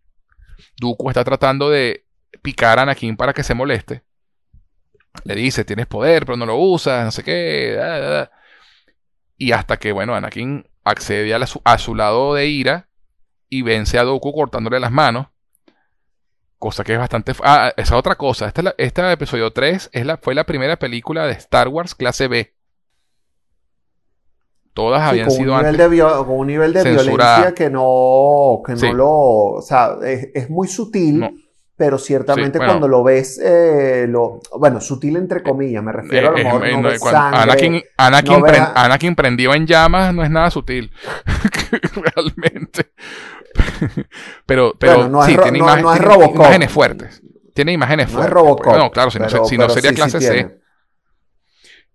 Dooku 0.79 1.11
está 1.11 1.25
tratando 1.25 1.71
de 1.71 2.07
picar 2.43 2.79
a 2.79 2.83
Anakin 2.83 3.17
para 3.17 3.33
que 3.33 3.43
se 3.43 3.55
moleste 3.55 4.03
le 5.25 5.35
dice, 5.35 5.65
tienes 5.65 5.87
poder, 5.87 6.25
pero 6.25 6.37
no 6.37 6.47
lo 6.47 6.57
usas, 6.57 7.05
no 7.05 7.11
sé 7.11 7.23
qué. 7.23 8.29
Y 9.37 9.53
hasta 9.53 9.79
que, 9.79 9.93
bueno, 9.93 10.15
Anakin 10.15 10.69
accede 10.85 11.35
a, 11.35 11.79
su, 11.79 11.95
lado 11.95 12.35
de 12.35 12.47
ira 12.47 12.89
y 13.49 13.63
vence 13.63 13.99
a 13.99 14.05
Dooku 14.05 14.33
cortándole 14.33 14.81
las 14.81 14.93
manos. 14.93 15.29
Cosa 16.61 16.85
que 16.85 16.93
es 16.93 16.99
bastante... 16.99 17.33
Ah, 17.43 17.73
esa 17.75 17.97
otra 17.97 18.17
cosa. 18.17 18.47
Esta, 18.47 18.75
esta 18.77 19.11
episodio 19.11 19.51
3 19.51 19.91
es 19.95 20.05
la, 20.05 20.19
fue 20.19 20.35
la 20.35 20.45
primera 20.45 20.77
película 20.79 21.27
de 21.27 21.33
Star 21.33 21.69
Wars 21.69 21.95
clase 21.95 22.29
B. 22.29 22.53
Todas 24.75 25.01
habían 25.01 25.31
sido 25.31 25.55
un 25.55 25.65
antes 25.65 25.89
con 25.99 26.39
un 26.39 26.47
nivel 26.47 26.75
de 26.75 26.83
violencia 26.85 27.55
que 27.57 27.71
no, 27.71 28.61
que 28.67 28.75
no 28.75 28.93
lo... 28.93 29.11
O 29.11 29.63
sea, 29.63 29.97
es, 30.05 30.51
muy 30.51 30.69
sutil 30.69 31.47
pero 31.77 31.97
ciertamente 31.97 32.59
cuando 32.59 32.87
lo 32.87 33.03
ves, 33.03 33.41
eh, 33.43 34.05
lo, 34.07 34.41
bueno, 34.59 34.83
sutil 34.83 35.17
entre 35.17 35.43
comillas, 35.43 35.83
me 35.83 35.93
refiero 35.93 36.29
a 36.29 36.31
lo 36.33 36.37
mejor 36.37 36.73
no 36.73 36.83
ves 36.83 37.01
sangre, 37.01 37.41
Anakin, 37.41 37.83
Anakin, 38.75 39.15
prendido 39.15 39.55
en 39.55 39.67
llamas 39.67 40.13
no 40.13 40.23
es 40.23 40.31
nada 40.31 40.51
sutil, 40.51 40.93
realmente. 41.95 42.91
pero 44.47 44.75
pero 44.79 45.09
no 45.09 45.25
sí, 45.25 45.37
tiene, 45.37 45.59
imágenes 45.59 46.71
fuertes. 46.71 47.23
Tiene 47.55 47.73
imágenes 47.73 48.09
fuertes. 48.09 48.29
Es 48.29 48.33
Robocop, 48.33 48.77
no, 48.77 48.91
claro, 48.91 49.11
si 49.11 49.19
no, 49.19 49.29
si 49.29 49.59
no 49.59 49.69
sería 49.69 49.93
clase 49.93 50.21
C. 50.21 50.61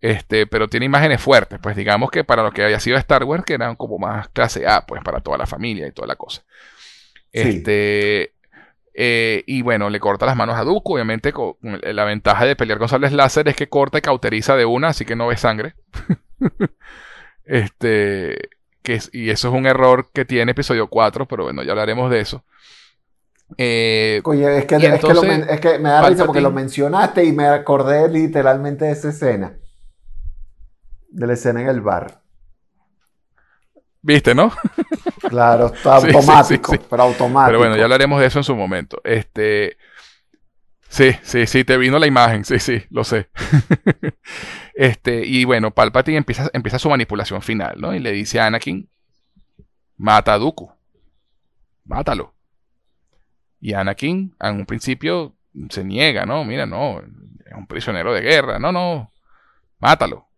Este, 0.01 0.45
pero 0.45 0.67
tiene 0.67 0.85
imágenes 0.85 1.21
fuertes, 1.21 1.57
pues 1.61 1.75
digamos 1.75 2.11
que 2.11 2.23
para 2.23 2.43
lo 2.43 2.51
que 2.51 2.63
había 2.63 2.79
sido 2.79 2.97
Star 2.97 3.23
Wars, 3.23 3.43
que 3.43 3.53
eran 3.53 3.75
como 3.75 3.97
más 3.97 4.27
clase 4.29 4.67
A, 4.67 4.85
pues 4.85 5.01
para 5.03 5.21
toda 5.21 5.37
la 5.37 5.47
familia 5.47 5.87
y 5.87 5.91
toda 5.91 6.07
la 6.07 6.15
cosa. 6.15 6.43
Este, 7.31 8.35
eh, 8.97 9.43
y 9.45 9.61
bueno, 9.61 9.89
le 9.89 9.99
corta 9.99 10.25
las 10.25 10.37
manos 10.37 10.55
a 10.55 10.63
Dooku. 10.63 10.95
Obviamente, 10.95 11.33
con, 11.33 11.55
la 11.61 12.05
ventaja 12.05 12.45
de 12.45 12.55
pelear 12.55 12.79
con 12.79 12.87
sables 12.87 13.11
láser 13.11 13.47
es 13.49 13.55
que 13.55 13.67
corta 13.67 13.97
y 13.97 14.01
cauteriza 14.01 14.55
de 14.55 14.65
una, 14.65 14.89
así 14.89 15.05
que 15.05 15.15
no 15.15 15.27
ve 15.27 15.37
sangre. 15.37 15.75
este. 17.45 18.49
Que 18.85 19.01
y 19.11 19.31
eso 19.31 19.49
es 19.49 19.53
un 19.53 19.65
error 19.65 20.09
que 20.13 20.23
tiene 20.23 20.51
episodio 20.51 20.87
4, 20.87 21.27
pero 21.27 21.43
bueno, 21.43 21.63
ya 21.63 21.71
hablaremos 21.71 22.09
de 22.11 22.19
eso. 22.21 22.45
Eh, 23.57 24.21
Oye, 24.23 24.59
es 24.59 24.65
que, 24.65 24.75
es, 24.75 25.59
que 25.59 25.79
me 25.79 25.89
da 25.89 26.07
risa 26.07 26.25
porque 26.25 26.41
lo 26.41 26.51
mencionaste 26.51 27.25
y 27.25 27.31
me 27.31 27.47
acordé 27.47 28.07
literalmente 28.07 28.85
de 28.85 28.91
esa 28.91 29.09
escena. 29.09 29.57
De 31.09 31.27
la 31.27 31.33
escena 31.33 31.61
en 31.61 31.69
el 31.69 31.81
bar. 31.81 32.21
¿Viste, 34.01 34.35
no? 34.35 34.51
Claro, 35.29 35.67
está 35.73 35.95
automático, 35.95 36.75
pero 36.87 37.03
automático. 37.03 37.47
Pero 37.47 37.57
bueno, 37.57 37.75
ya 37.75 37.83
hablaremos 37.83 38.19
de 38.19 38.27
eso 38.27 38.39
en 38.39 38.43
su 38.43 38.55
momento. 38.55 39.01
Este. 39.03 39.77
Sí, 40.95 41.11
sí, 41.23 41.45
sí, 41.45 41.65
te 41.65 41.75
vino 41.75 41.99
la 41.99 42.07
imagen, 42.07 42.45
sí, 42.45 42.57
sí, 42.57 42.85
lo 42.89 43.03
sé. 43.03 43.27
este, 44.75 45.25
y 45.25 45.43
bueno, 45.43 45.71
Palpatine 45.71 46.15
empieza, 46.15 46.49
empieza 46.53 46.79
su 46.79 46.89
manipulación 46.89 47.41
final, 47.41 47.75
¿no? 47.81 47.93
Y 47.93 47.99
le 47.99 48.13
dice 48.13 48.39
a 48.39 48.45
Anakin, 48.45 48.89
mata 49.97 50.35
a 50.35 50.37
Dooku. 50.37 50.71
Mátalo. 51.83 52.33
Y 53.59 53.73
Anakin, 53.73 54.37
en 54.39 54.55
un 54.55 54.65
principio, 54.65 55.35
se 55.69 55.83
niega, 55.83 56.25
¿no? 56.25 56.45
Mira, 56.45 56.65
no, 56.65 57.01
es 57.01 57.53
un 57.53 57.67
prisionero 57.67 58.13
de 58.13 58.21
guerra. 58.21 58.57
No, 58.57 58.71
no, 58.71 59.11
mátalo. 59.79 60.29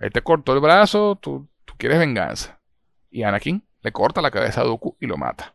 Él 0.00 0.10
te 0.10 0.22
cortó 0.22 0.54
el 0.54 0.60
brazo, 0.60 1.14
tú, 1.14 1.48
tú 1.64 1.74
quieres 1.78 2.00
venganza. 2.00 2.58
Y 3.12 3.22
Anakin 3.22 3.64
le 3.82 3.92
corta 3.92 4.22
la 4.22 4.32
cabeza 4.32 4.62
a 4.62 4.64
Dooku 4.64 4.96
y 4.98 5.06
lo 5.06 5.16
mata. 5.16 5.54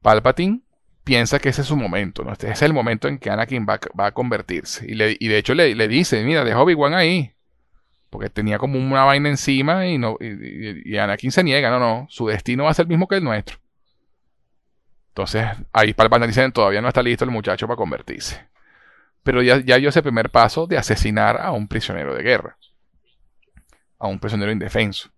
Palpatine 0.00 0.62
piensa 1.04 1.38
que 1.38 1.48
ese 1.48 1.62
es 1.62 1.66
su 1.66 1.76
momento, 1.76 2.24
¿no? 2.24 2.32
Este 2.32 2.50
es 2.50 2.62
el 2.62 2.72
momento 2.72 3.08
en 3.08 3.18
que 3.18 3.30
Anakin 3.30 3.66
va, 3.68 4.06
a 4.06 4.12
convertirse. 4.12 4.86
Y, 4.88 4.94
de 4.96 5.38
hecho 5.38 5.54
le, 5.54 5.88
dice, 5.88 6.22
mira, 6.24 6.44
deja 6.44 6.60
Obi-Wan 6.60 6.94
ahí. 6.94 7.32
Porque 8.10 8.28
tenía 8.28 8.58
como 8.58 8.78
una 8.78 9.04
vaina 9.04 9.30
encima 9.30 9.86
y, 9.86 9.98
no, 9.98 10.18
y, 10.20 10.96
Anakin 10.96 11.32
se 11.32 11.42
niega, 11.42 11.70
no, 11.70 11.78
no, 11.78 12.06
su 12.10 12.28
destino 12.28 12.64
va 12.64 12.70
a 12.70 12.74
ser 12.74 12.84
el 12.84 12.90
mismo 12.90 13.08
que 13.08 13.16
el 13.16 13.24
nuestro. 13.24 13.58
Entonces 15.08 15.46
ahí 15.72 15.92
Palpatine 15.92 16.26
dice, 16.26 16.50
todavía 16.52 16.80
no 16.80 16.88
está 16.88 17.02
listo 17.02 17.24
el 17.24 17.30
muchacho 17.30 17.66
para 17.66 17.76
convertirse. 17.76 18.46
Pero 19.22 19.42
ya, 19.42 19.58
ya 19.58 19.76
dio 19.76 19.88
ese 19.88 20.02
primer 20.02 20.30
paso 20.30 20.66
de 20.66 20.78
asesinar 20.78 21.38
a 21.40 21.52
un 21.52 21.68
prisionero 21.68 22.14
de 22.14 22.22
guerra. 22.22 22.56
A 23.98 24.08
un 24.08 24.18
prisionero 24.18 24.50
indefenso. 24.50 25.10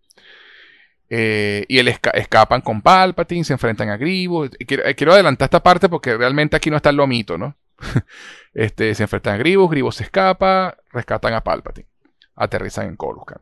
Eh, 1.17 1.65
y 1.69 1.79
él 1.79 1.87
escapan 1.87 2.61
con 2.61 2.83
Palpatine, 2.83 3.45
se 3.45 3.53
enfrentan 3.53 3.89
a 3.89 3.97
Grievous. 3.97 4.51
Quiero, 4.67 4.83
quiero, 4.97 5.13
adelantar 5.13 5.47
esta 5.47 5.63
parte 5.63 5.89
porque 5.89 6.17
realmente 6.17 6.57
aquí 6.57 6.71
no 6.71 6.77
está 6.77 6.91
el 6.91 6.97
lomito, 6.97 7.39
¿no? 7.39 7.57
este, 8.53 8.93
se 8.97 9.05
enfrentan 9.05 9.35
a 9.35 9.39
Grievous, 9.39 9.71
Grievous 9.71 9.95
se 9.95 10.03
escapa, 10.03 10.77
rescatan 10.91 11.35
a 11.35 11.41
Palpatine, 11.41 11.87
aterrizan 12.35 12.89
en 12.89 12.97
Coruscant. 12.97 13.41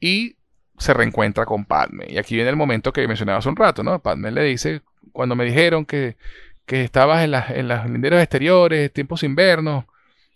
Y 0.00 0.38
se 0.78 0.94
reencuentra 0.94 1.44
con 1.44 1.66
Padme. 1.66 2.06
Y 2.08 2.16
aquí 2.16 2.36
viene 2.36 2.48
el 2.48 2.56
momento 2.56 2.90
que 2.90 3.06
mencionaba 3.06 3.40
hace 3.40 3.50
un 3.50 3.56
rato, 3.56 3.82
¿no? 3.82 4.00
Padme 4.00 4.30
le 4.30 4.44
dice, 4.44 4.80
cuando 5.12 5.36
me 5.36 5.44
dijeron 5.44 5.84
que, 5.84 6.16
que 6.64 6.84
estabas 6.84 7.22
en, 7.22 7.34
en 7.34 7.68
los 7.68 7.84
linderos 7.84 8.22
exteriores, 8.22 8.90
tiempos 8.94 9.24
invernos, 9.24 9.84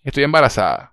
estoy 0.05 0.25
embarazada. 0.25 0.93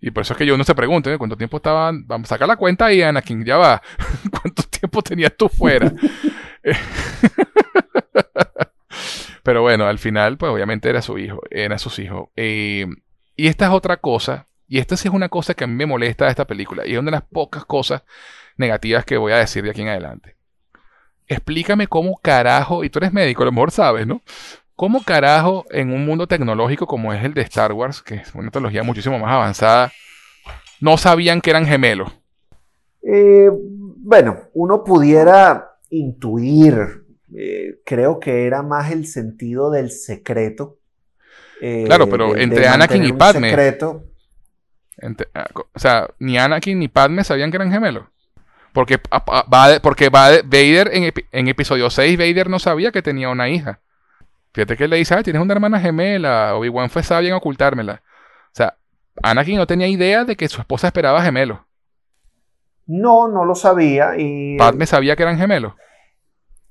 Y 0.00 0.10
por 0.12 0.22
eso 0.22 0.32
es 0.34 0.38
que 0.38 0.46
yo 0.46 0.56
no 0.56 0.64
se 0.64 0.74
pregunte, 0.74 1.18
¿cuánto 1.18 1.36
tiempo 1.36 1.56
estaban? 1.56 2.06
Vamos 2.06 2.30
a 2.30 2.34
sacar 2.34 2.46
la 2.46 2.56
cuenta 2.56 2.86
ahí, 2.86 3.02
Anakin, 3.02 3.44
ya 3.44 3.56
va. 3.56 3.82
¿Cuánto 4.30 4.62
tiempo 4.62 5.02
tenías 5.02 5.36
tú 5.36 5.48
fuera? 5.48 5.92
Pero 9.42 9.62
bueno, 9.62 9.86
al 9.86 9.98
final, 9.98 10.36
pues 10.36 10.52
obviamente 10.52 10.88
era 10.88 11.02
su 11.02 11.18
hijo, 11.18 11.40
era 11.50 11.78
sus 11.78 11.98
hijos. 11.98 12.28
Eh, 12.36 12.86
y 13.34 13.48
esta 13.48 13.66
es 13.66 13.72
otra 13.72 13.96
cosa, 13.96 14.46
y 14.68 14.78
esta 14.78 14.96
sí 14.96 15.08
es 15.08 15.14
una 15.14 15.28
cosa 15.28 15.54
que 15.54 15.64
a 15.64 15.66
mí 15.66 15.74
me 15.74 15.86
molesta 15.86 16.26
de 16.26 16.30
esta 16.30 16.46
película, 16.46 16.86
y 16.86 16.92
es 16.92 16.98
una 16.98 17.10
de 17.10 17.16
las 17.16 17.22
pocas 17.22 17.64
cosas 17.64 18.02
negativas 18.56 19.04
que 19.04 19.16
voy 19.16 19.32
a 19.32 19.38
decir 19.38 19.64
de 19.64 19.70
aquí 19.70 19.80
en 19.80 19.88
adelante. 19.88 20.36
Explícame 21.26 21.86
cómo 21.86 22.18
carajo, 22.18 22.84
y 22.84 22.90
tú 22.90 22.98
eres 22.98 23.12
médico, 23.12 23.42
a 23.42 23.46
lo 23.46 23.52
mejor 23.52 23.70
sabes, 23.70 24.06
¿no? 24.06 24.22
¿Cómo 24.78 25.02
carajo 25.02 25.64
en 25.70 25.92
un 25.92 26.06
mundo 26.06 26.28
tecnológico 26.28 26.86
como 26.86 27.12
es 27.12 27.24
el 27.24 27.34
de 27.34 27.40
Star 27.40 27.72
Wars, 27.72 28.00
que 28.00 28.14
es 28.14 28.32
una 28.36 28.52
tecnología 28.52 28.84
muchísimo 28.84 29.18
más 29.18 29.32
avanzada, 29.32 29.90
no 30.80 30.96
sabían 30.96 31.40
que 31.40 31.50
eran 31.50 31.66
gemelos? 31.66 32.12
Eh, 33.02 33.50
bueno, 33.50 34.38
uno 34.54 34.84
pudiera 34.84 35.72
intuir, 35.90 37.04
eh, 37.36 37.80
creo 37.84 38.20
que 38.20 38.46
era 38.46 38.62
más 38.62 38.92
el 38.92 39.08
sentido 39.08 39.72
del 39.72 39.90
secreto. 39.90 40.78
Eh, 41.60 41.82
claro, 41.84 42.08
pero 42.08 42.36
entre 42.36 42.68
Anakin 42.68 43.04
y 43.04 43.12
Padme. 43.12 43.48
Secreto. 43.50 44.04
Ah, 45.34 45.48
o 45.74 45.78
sea, 45.80 46.08
ni 46.20 46.38
Anakin 46.38 46.78
ni 46.78 46.86
Padme 46.86 47.24
sabían 47.24 47.50
que 47.50 47.56
eran 47.56 47.72
gemelos. 47.72 48.04
Porque, 48.72 49.00
va, 49.12 49.80
porque 49.82 50.08
va 50.08 50.28
Vader 50.44 50.90
en, 50.92 51.12
en, 51.32 51.48
episodio 51.48 51.90
6, 51.90 52.16
Vader 52.16 52.48
no 52.48 52.60
sabía 52.60 52.92
que 52.92 53.02
tenía 53.02 53.28
una 53.28 53.48
hija. 53.48 53.80
Fíjate 54.52 54.76
que 54.76 54.84
él 54.84 54.90
le 54.90 54.96
dice, 54.96 55.14
ah, 55.14 55.22
tienes 55.22 55.42
una 55.42 55.54
hermana 55.54 55.80
gemela. 55.80 56.54
Obi-Wan 56.56 56.90
fue 56.90 57.02
sabio 57.02 57.28
en 57.28 57.34
ocultármela. 57.34 58.02
O 58.46 58.54
sea, 58.54 58.76
Anakin 59.22 59.56
no 59.56 59.66
tenía 59.66 59.88
idea 59.88 60.24
de 60.24 60.36
que 60.36 60.48
su 60.48 60.60
esposa 60.60 60.88
esperaba 60.88 61.22
gemelos. 61.22 61.60
No, 62.86 63.28
no 63.28 63.44
lo 63.44 63.54
sabía. 63.54 64.16
Y... 64.16 64.56
Padme 64.56 64.86
sabía 64.86 65.14
que 65.14 65.22
eran 65.22 65.38
gemelos. 65.38 65.74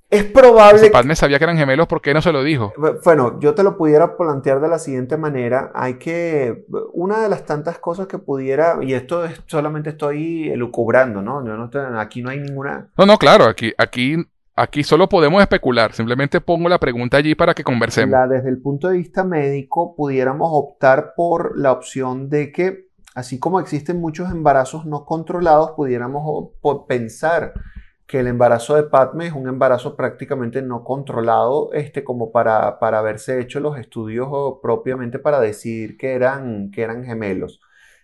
Es 0.10 0.24
probable. 0.24 0.80
Si 0.80 0.90
Padme 0.90 1.16
sabía 1.16 1.38
que 1.38 1.44
eran 1.44 1.58
gemelos, 1.58 1.88
¿por 1.88 2.02
qué 2.02 2.14
no 2.14 2.22
se 2.22 2.32
lo 2.32 2.42
dijo? 2.42 2.74
Bueno, 3.04 3.40
yo 3.40 3.54
te 3.54 3.64
lo 3.64 3.76
pudiera 3.76 4.16
plantear 4.16 4.62
de 4.62 4.70
la 4.70 4.80
siguiente 4.80 5.18
manera. 5.18 5.72
Hay 5.76 5.96
que. 5.96 6.66
Una 6.94 7.20
de 7.20 7.28
las 7.28 7.46
tantas 7.46 7.78
cosas 7.80 8.08
que 8.08 8.18
pudiera. 8.18 8.78
Y 8.82 8.94
esto 8.94 9.26
es, 9.26 9.42
solamente 9.48 9.90
estoy 9.90 10.50
elucubrando, 10.50 11.22
¿no? 11.22 11.46
Yo 11.46 11.58
no 11.58 11.70
aquí 12.00 12.22
no 12.22 12.30
hay 12.30 12.40
ninguna. 12.40 12.88
No, 12.98 13.06
no, 13.06 13.18
claro. 13.18 13.46
Aquí, 13.46 13.74
aquí, 13.78 14.16
aquí 14.58 14.84
solo 14.84 15.08
podemos 15.08 15.42
especular. 15.42 15.94
Simplemente 15.94 16.42
pongo 16.42 16.68
la 16.68 16.80
pregunta 16.80 17.18
allí 17.18 17.36
para 17.36 17.53
que 17.53 17.64
conversemos. 17.64 18.30
desde 18.30 18.50
el 18.50 18.61
punto 18.61 18.90
de 18.90 18.98
vista 18.98 19.24
médico, 19.24 19.95
pudiéramos 19.95 20.50
optar 20.52 21.14
por 21.16 21.58
la 21.58 21.72
opción 21.72 22.30
de 22.30 22.52
que, 22.52 22.88
así 23.16 23.40
como 23.40 23.60
existen 23.60 24.02
muchos 24.02 24.30
embarazos 24.30 24.86
no 24.86 25.06
controlados, 25.06 25.72
pudiéramos 25.72 26.50
pensar 26.88 27.53
que 28.08 28.19
el 28.19 28.27
embarazo 28.27 28.76
de 28.76 28.84
Padme 28.84 29.27
es 29.27 29.34
un 29.34 29.48
embarazo 29.48 29.95
prácticamente 29.95 30.61
no 30.61 30.84
controlado, 30.84 31.72
este, 31.74 32.03
como 32.03 32.32
para, 32.32 32.80
para 32.80 33.00
haberse 33.00 33.40
hecho 33.40 33.60
los 33.60 33.77
estudios 33.77 34.30
propiamente 34.61 35.19
para 35.19 35.40
decidir 35.42 35.98
que 35.98 36.14
eran, 36.14 36.72
que 36.72 36.82
eran 36.82 37.03
gemelos. 37.03 37.60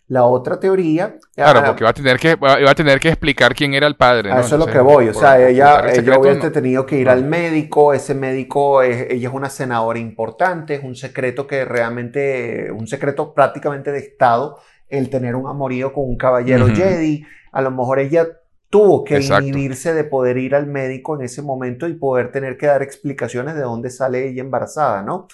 La 0.07 0.25
otra 0.25 0.59
teoría. 0.59 1.17
Claro, 1.33 1.63
porque 1.65 1.83
iba 1.83 1.89
a 1.89 1.93
tener 1.93 2.19
que, 2.19 2.31
iba 2.31 2.71
a 2.71 2.75
tener 2.75 2.99
que 2.99 3.07
explicar 3.07 3.55
quién 3.55 3.73
era 3.73 3.87
el 3.87 3.95
padre. 3.95 4.29
¿no? 4.29 4.39
Eso 4.39 4.55
es 4.55 4.59
lo 4.59 4.67
que 4.67 4.79
voy. 4.79 5.07
O 5.07 5.13
sea, 5.13 5.39
ella, 5.47 5.91
ella 5.91 6.19
hubiese 6.19 6.51
tenido 6.51 6.85
que 6.85 6.97
ir 6.97 7.09
al 7.09 7.23
médico. 7.23 7.93
Ese 7.93 8.13
médico, 8.13 8.81
es, 8.81 9.07
ella 9.09 9.29
es 9.29 9.33
una 9.33 9.49
senadora 9.49 9.99
importante. 9.99 10.75
Es 10.75 10.83
un 10.83 10.95
secreto 10.95 11.47
que 11.47 11.63
realmente, 11.65 12.71
un 12.71 12.87
secreto 12.87 13.33
prácticamente 13.33 13.91
de 13.91 13.99
Estado, 13.99 14.59
el 14.89 15.09
tener 15.09 15.35
un 15.35 15.47
amorío 15.47 15.93
con 15.93 16.03
un 16.05 16.17
caballero 16.17 16.67
Jedi. 16.67 17.25
A 17.51 17.61
lo 17.61 17.71
mejor 17.71 17.99
ella 17.99 18.27
tuvo 18.69 19.03
que 19.03 19.19
inhibirse 19.19 19.93
de 19.93 20.03
poder 20.03 20.37
ir 20.37 20.55
al 20.55 20.65
médico 20.65 21.15
en 21.15 21.21
ese 21.21 21.43
momento 21.43 21.87
y 21.87 21.93
poder 21.93 22.31
tener 22.31 22.57
que 22.57 22.65
dar 22.65 22.81
explicaciones 22.81 23.53
de 23.53 23.61
dónde 23.61 23.91
sale 23.91 24.27
ella 24.27 24.41
embarazada, 24.41 25.03
¿no? 25.03 25.27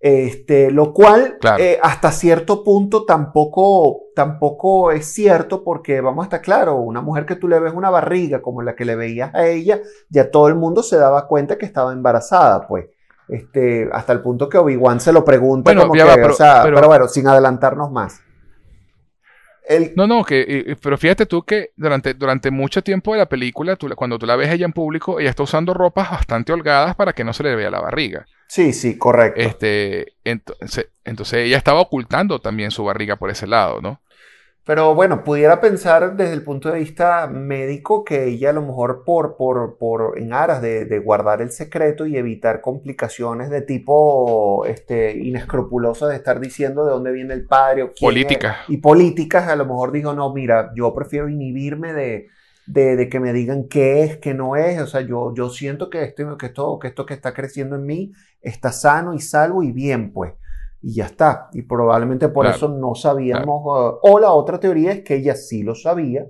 Este, 0.00 0.70
lo 0.70 0.92
cual 0.92 1.38
eh, 1.58 1.78
hasta 1.82 2.12
cierto 2.12 2.62
punto 2.62 3.04
tampoco, 3.04 4.02
tampoco 4.14 4.92
es 4.92 5.06
cierto 5.12 5.64
porque 5.64 6.00
vamos 6.00 6.22
a 6.22 6.26
estar 6.26 6.40
claro, 6.40 6.76
una 6.76 7.00
mujer 7.00 7.26
que 7.26 7.34
tú 7.34 7.48
le 7.48 7.58
ves 7.58 7.72
una 7.74 7.90
barriga 7.90 8.40
como 8.40 8.62
la 8.62 8.76
que 8.76 8.84
le 8.84 8.94
veías 8.94 9.34
a 9.34 9.48
ella, 9.48 9.80
ya 10.08 10.30
todo 10.30 10.46
el 10.46 10.54
mundo 10.54 10.84
se 10.84 10.96
daba 10.96 11.26
cuenta 11.26 11.58
que 11.58 11.66
estaba 11.66 11.92
embarazada, 11.92 12.66
pues. 12.68 12.86
Este, 13.28 13.90
hasta 13.92 14.14
el 14.14 14.22
punto 14.22 14.48
que 14.48 14.56
Obi-Wan 14.56 15.00
se 15.00 15.12
lo 15.12 15.22
pregunta 15.22 15.74
como 15.74 15.92
que, 15.92 16.02
pero, 16.02 16.34
pero 16.62 16.86
bueno, 16.86 17.08
sin 17.08 17.26
adelantarnos 17.26 17.90
más. 17.90 18.22
No, 19.96 20.06
no, 20.06 20.24
que, 20.24 20.76
pero 20.82 20.96
fíjate 20.96 21.26
tú 21.26 21.42
que 21.42 21.72
durante, 21.76 22.14
durante 22.14 22.50
mucho 22.50 22.82
tiempo 22.82 23.12
de 23.12 23.18
la 23.18 23.28
película, 23.28 23.76
cuando 23.76 24.18
tú 24.18 24.26
la 24.26 24.36
ves 24.36 24.50
ella 24.50 24.64
en 24.64 24.72
público, 24.72 25.20
ella 25.20 25.30
está 25.30 25.42
usando 25.42 25.74
ropas 25.74 26.10
bastante 26.10 26.52
holgadas 26.52 26.94
para 26.96 27.12
que 27.12 27.24
no 27.24 27.32
se 27.32 27.42
le 27.42 27.54
vea 27.54 27.70
la 27.70 27.80
barriga. 27.80 28.26
Sí, 28.46 28.72
sí, 28.72 28.96
correcto. 28.96 29.40
Este, 29.40 30.14
entonces, 30.24 30.88
entonces 31.04 31.46
ella 31.46 31.58
estaba 31.58 31.80
ocultando 31.80 32.40
también 32.40 32.70
su 32.70 32.82
barriga 32.84 33.16
por 33.16 33.30
ese 33.30 33.46
lado, 33.46 33.80
¿no? 33.82 34.00
Pero 34.68 34.94
bueno, 34.94 35.24
pudiera 35.24 35.62
pensar 35.62 36.14
desde 36.14 36.34
el 36.34 36.42
punto 36.42 36.70
de 36.70 36.80
vista 36.80 37.26
médico 37.26 38.04
que 38.04 38.26
ella 38.26 38.50
a 38.50 38.52
lo 38.52 38.60
mejor 38.60 39.02
por, 39.02 39.38
por, 39.38 39.78
por 39.78 40.18
en 40.18 40.34
aras 40.34 40.60
de, 40.60 40.98
guardar 40.98 41.40
el 41.40 41.52
secreto 41.52 42.04
y 42.04 42.18
evitar 42.18 42.60
complicaciones 42.60 43.48
de 43.48 43.62
tipo 43.62 44.66
este, 44.66 45.16
inescrupuloso 45.16 46.06
de 46.06 46.16
estar 46.16 46.38
diciendo 46.38 46.84
de 46.84 46.90
dónde 46.90 47.12
viene 47.12 47.32
el 47.32 47.46
padre 47.46 47.84
o 47.84 47.92
quién 47.94 48.10
Política. 48.10 48.58
y 48.68 48.76
políticas, 48.76 49.48
a 49.48 49.56
lo 49.56 49.64
mejor 49.64 49.90
dijo, 49.90 50.12
no, 50.12 50.34
mira, 50.34 50.70
yo 50.76 50.92
prefiero 50.94 51.30
inhibirme 51.30 51.94
de, 51.94 52.28
de, 52.66 53.08
que 53.08 53.20
me 53.20 53.32
digan 53.32 53.68
qué 53.68 54.02
es, 54.02 54.18
qué 54.18 54.34
no 54.34 54.54
es. 54.54 54.82
O 54.82 54.86
sea, 54.86 55.00
yo, 55.00 55.32
yo 55.34 55.48
siento 55.48 55.88
que 55.88 56.02
esto, 56.02 56.36
que, 56.36 56.44
esto, 56.44 56.78
que 56.78 56.88
esto 56.88 57.06
que 57.06 57.14
está 57.14 57.32
creciendo 57.32 57.76
en 57.76 57.86
mí 57.86 58.12
está 58.42 58.70
sano 58.72 59.14
y 59.14 59.20
salvo 59.20 59.62
y 59.62 59.72
bien, 59.72 60.12
pues 60.12 60.34
y 60.80 60.94
ya 60.94 61.06
está. 61.06 61.48
Y 61.52 61.62
probablemente 61.62 62.28
por 62.28 62.46
eso 62.46 62.68
no 62.68 62.94
sabíamos. 62.94 63.62
Uh, 63.64 63.98
o 64.02 64.18
la 64.18 64.30
otra 64.30 64.60
teoría 64.60 64.92
es 64.92 65.02
que 65.02 65.16
ella 65.16 65.34
sí 65.34 65.62
lo 65.62 65.74
sabía. 65.74 66.26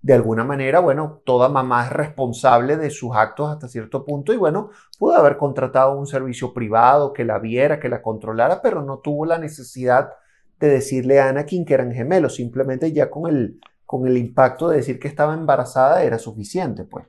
De 0.00 0.14
alguna 0.14 0.42
manera, 0.42 0.80
bueno, 0.80 1.22
toda 1.24 1.48
mamá 1.48 1.84
es 1.86 1.92
responsable 1.92 2.76
de 2.76 2.90
sus 2.90 3.14
actos 3.14 3.50
hasta 3.50 3.68
cierto 3.68 4.04
punto 4.04 4.32
y 4.32 4.36
bueno, 4.36 4.70
pudo 4.98 5.14
haber 5.14 5.36
contratado 5.36 5.96
un 5.96 6.08
servicio 6.08 6.52
privado 6.52 7.12
que 7.12 7.24
la 7.24 7.38
viera, 7.38 7.78
que 7.78 7.88
la 7.88 8.02
controlara, 8.02 8.60
pero 8.60 8.82
no 8.82 8.98
tuvo 8.98 9.26
la 9.26 9.38
necesidad 9.38 10.10
de 10.58 10.68
decirle 10.68 11.20
a 11.20 11.28
Anakin 11.28 11.64
que 11.64 11.74
eran 11.74 11.92
gemelos. 11.92 12.34
Simplemente 12.34 12.92
ya 12.92 13.10
con 13.10 13.30
el, 13.30 13.60
con 13.86 14.08
el 14.08 14.16
impacto 14.16 14.68
de 14.68 14.78
decir 14.78 14.98
que 14.98 15.06
estaba 15.06 15.34
embarazada 15.34 16.02
era 16.02 16.18
suficiente, 16.18 16.82
pues. 16.82 17.06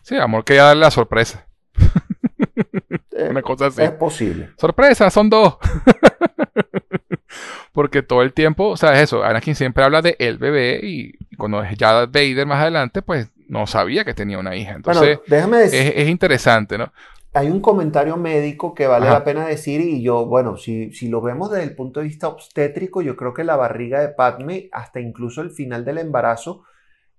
Sí, 0.00 0.16
amor, 0.16 0.44
quería 0.44 0.64
darle 0.64 0.82
la 0.82 0.90
sorpresa. 0.90 1.45
Una 3.30 3.42
cosa 3.42 3.66
así. 3.66 3.82
Es 3.82 3.92
posible. 3.92 4.50
Sorpresa, 4.58 5.10
son 5.10 5.30
dos. 5.30 5.56
Porque 7.72 8.02
todo 8.02 8.22
el 8.22 8.32
tiempo, 8.32 8.68
o 8.68 8.76
sea, 8.76 8.94
es 8.94 9.00
eso. 9.00 9.22
Anakin 9.22 9.54
siempre 9.54 9.84
habla 9.84 10.00
de 10.00 10.16
el 10.18 10.38
bebé 10.38 10.80
y 10.82 11.12
cuando 11.36 11.62
es 11.62 11.76
ya 11.76 12.06
Vader 12.06 12.46
más 12.46 12.62
adelante, 12.62 13.02
pues 13.02 13.30
no 13.48 13.66
sabía 13.66 14.04
que 14.04 14.14
tenía 14.14 14.38
una 14.38 14.56
hija. 14.56 14.72
Entonces, 14.72 15.18
déjame 15.26 15.58
decir, 15.58 15.92
es, 15.94 16.08
interesante, 16.08 16.78
¿no? 16.78 16.90
Hay 17.34 17.50
un 17.50 17.60
comentario 17.60 18.16
médico 18.16 18.74
que 18.74 18.86
vale 18.86 19.10
la 19.10 19.22
pena 19.22 19.46
decir 19.46 19.82
y 19.82 20.02
yo, 20.02 20.24
bueno, 20.24 20.56
si, 20.56 20.90
si 20.92 21.08
lo 21.08 21.20
vemos 21.20 21.50
desde 21.50 21.64
el 21.64 21.74
punto 21.74 22.00
de 22.00 22.06
vista 22.06 22.28
obstétrico, 22.28 23.02
yo 23.02 23.14
creo 23.14 23.34
que 23.34 23.44
la 23.44 23.56
barriga 23.56 24.00
de 24.00 24.08
Padme, 24.08 24.70
hasta 24.72 25.00
incluso 25.00 25.42
el 25.42 25.50
final 25.50 25.84
del 25.84 25.98
embarazo, 25.98 26.62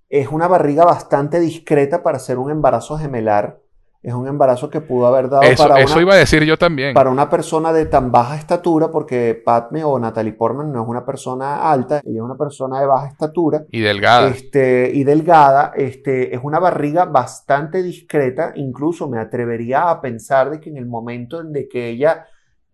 es 0.10 0.30
una 0.30 0.48
barriga 0.48 0.86
bastante 0.86 1.40
discreta 1.40 2.02
para 2.02 2.18
ser 2.18 2.40
un 2.40 2.50
embarazo 2.50 2.98
gemelar 2.98 3.60
es 4.04 4.14
un 4.14 4.28
embarazo 4.28 4.70
que 4.70 4.80
pudo 4.80 5.08
haber 5.08 5.30
dado 5.30 5.44
eso, 5.44 5.68
para 5.68 5.82
eso 5.82 6.00
iba 6.00 6.14
a 6.14 6.18
decir 6.18 6.44
yo 6.44 6.58
también. 6.58 6.94
Para 6.94 7.10
una 7.10 7.30
persona 7.30 7.74
de 7.74 7.88
tan 7.88 8.12
baja 8.12 8.36
estatura, 8.38 8.92
porque 8.92 9.42
Padme 9.44 9.84
o 9.84 9.98
Natalie 10.00 10.34
Portman 10.34 10.72
no 10.72 10.84
es 10.84 10.88
una 10.88 11.06
persona 11.06 11.70
alta, 11.70 12.02
ella 12.06 12.18
es 12.18 12.22
una 12.22 12.38
persona 12.38 12.80
de 12.80 12.86
baja 12.86 13.08
estatura. 13.08 13.66
Y 13.72 13.82
delgada. 13.82 14.30
Este, 14.30 14.92
y 14.94 15.04
delgada, 15.04 15.74
este, 15.76 16.34
es 16.34 16.40
una 16.44 16.60
barriga 16.60 17.06
bastante 17.06 17.82
discreta, 17.82 18.54
incluso 18.56 19.10
me 19.10 19.20
atrevería 19.20 19.90
a 19.90 20.00
pensar 20.00 20.52
de 20.52 20.60
que 20.60 20.70
en 20.70 20.78
el 20.78 20.86
momento 20.86 21.42
en 21.42 21.52
de 21.52 21.68
que 21.68 21.90
ella 21.90 22.28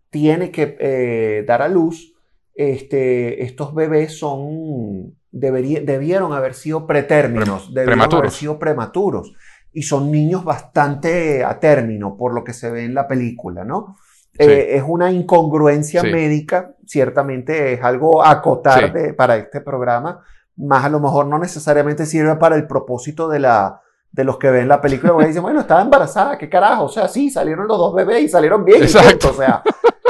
tiene 0.10 0.52
que 0.52 0.77
eh, 0.80 1.43
dar 1.48 1.61
a 1.61 1.69
luz, 1.69 2.14
este, 2.53 3.43
estos 3.43 3.74
bebés 3.74 4.19
son, 4.19 5.16
debieron 5.32 6.34
haber 6.34 6.53
sido 6.53 6.85
pretérminos, 6.85 7.74
debieron 7.74 8.02
haber 8.02 8.30
sido 8.30 8.60
prematuros 8.60 9.34
y 9.74 9.84
son 9.84 10.11
niños 10.11 10.43
bastante 10.43 11.43
a 11.43 11.60
término 11.60 12.16
por 12.16 12.34
lo 12.34 12.43
que 12.43 12.53
se 12.53 12.69
ve 12.69 12.85
en 12.85 12.93
la 12.93 13.08
película, 13.08 13.64
¿no? 13.64 13.98
Eh, 14.38 14.77
es 14.77 14.84
una 14.85 15.11
incongruencia 15.11 16.02
médica, 16.02 16.76
ciertamente 16.85 17.74
es 17.74 17.84
algo 17.84 18.24
a 18.24 18.32
acotar 18.32 18.92
para 19.16 19.38
este 19.38 19.61
programa, 19.61 20.22
más 20.56 20.85
a 20.85 20.90
lo 20.90 21.00
mejor 21.00 21.27
no 21.27 21.38
necesariamente 21.38 22.06
sirve 22.06 22.35
para 22.38 22.56
el 22.56 22.66
propósito 22.66 23.27
de, 23.27 23.40
la, 23.40 23.82
de 24.11 24.24
los 24.24 24.38
que 24.38 24.50
ven 24.50 24.68
la 24.68 24.82
película, 24.82 25.14
porque 25.14 25.27
dicen, 25.27 25.42
bueno, 25.43 25.60
estaba 25.60 25.82
embarazada, 25.82 26.38
qué 26.38 26.50
carajo, 26.50 26.85
o 26.85 26.90
sea, 26.90 27.08
sí, 27.08 27.30
salieron 27.30 27.68
los 27.68 27.77
dos 27.77 27.93
bebés 27.93 28.24
y 28.24 28.30
salieron 28.30 28.66
bien, 28.66 28.82
Exacto. 28.82 29.30
o 29.30 29.34
sea, 29.34 29.61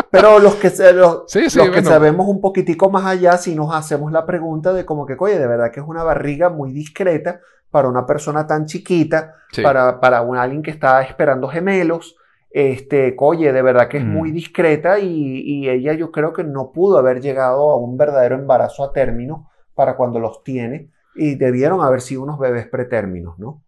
pero 0.09 0.39
los 0.39 0.55
que, 0.55 0.71
los, 0.93 1.25
los 1.33 1.69
que 1.69 1.83
sabemos 1.83 2.27
un 2.27 2.39
poquitico 2.39 2.89
más 2.89 3.05
allá, 3.05 3.37
si 3.37 3.55
nos 3.55 3.73
hacemos 3.73 4.11
la 4.11 4.25
pregunta 4.25 4.71
de 4.71 4.85
como 4.85 5.05
que, 5.05 5.17
oye, 5.19 5.39
de 5.39 5.47
verdad 5.47 5.71
que 5.71 5.79
es 5.79 5.85
una 5.85 6.03
barriga 6.03 6.49
muy 6.49 6.71
discreta, 6.71 7.41
para 7.73 7.87
una 7.87 8.05
persona 8.05 8.45
tan 8.45 8.67
chiquita, 8.67 9.33
para, 9.63 9.99
para 9.99 10.21
un, 10.21 10.37
alguien 10.37 10.61
que 10.61 10.69
está 10.69 11.01
esperando 11.01 11.47
gemelos. 11.47 12.15
Este, 12.51 13.15
oye, 13.17 13.51
de 13.51 13.63
verdad 13.63 13.87
que 13.87 13.97
es 13.97 14.05
muy 14.05 14.29
mm. 14.29 14.33
discreta 14.35 14.99
y, 14.99 15.67
ella 15.67 15.93
yo 15.93 16.11
creo 16.11 16.33
que 16.33 16.43
no 16.43 16.71
pudo 16.71 16.99
haber 16.99 17.19
llegado 17.19 17.71
a 17.71 17.77
un 17.77 17.97
verdadero 17.97 18.35
embarazo 18.35 18.83
a 18.83 18.93
término 18.93 19.49
para 19.73 19.95
cuando 19.95 20.19
los 20.19 20.43
tiene 20.43 20.91
y 21.15 21.33
debieron 21.33 21.81
haber 21.81 22.01
sido 22.01 22.21
unos 22.21 22.37
bebés 22.37 22.67
pretérminos, 22.67 23.39
¿no? 23.39 23.63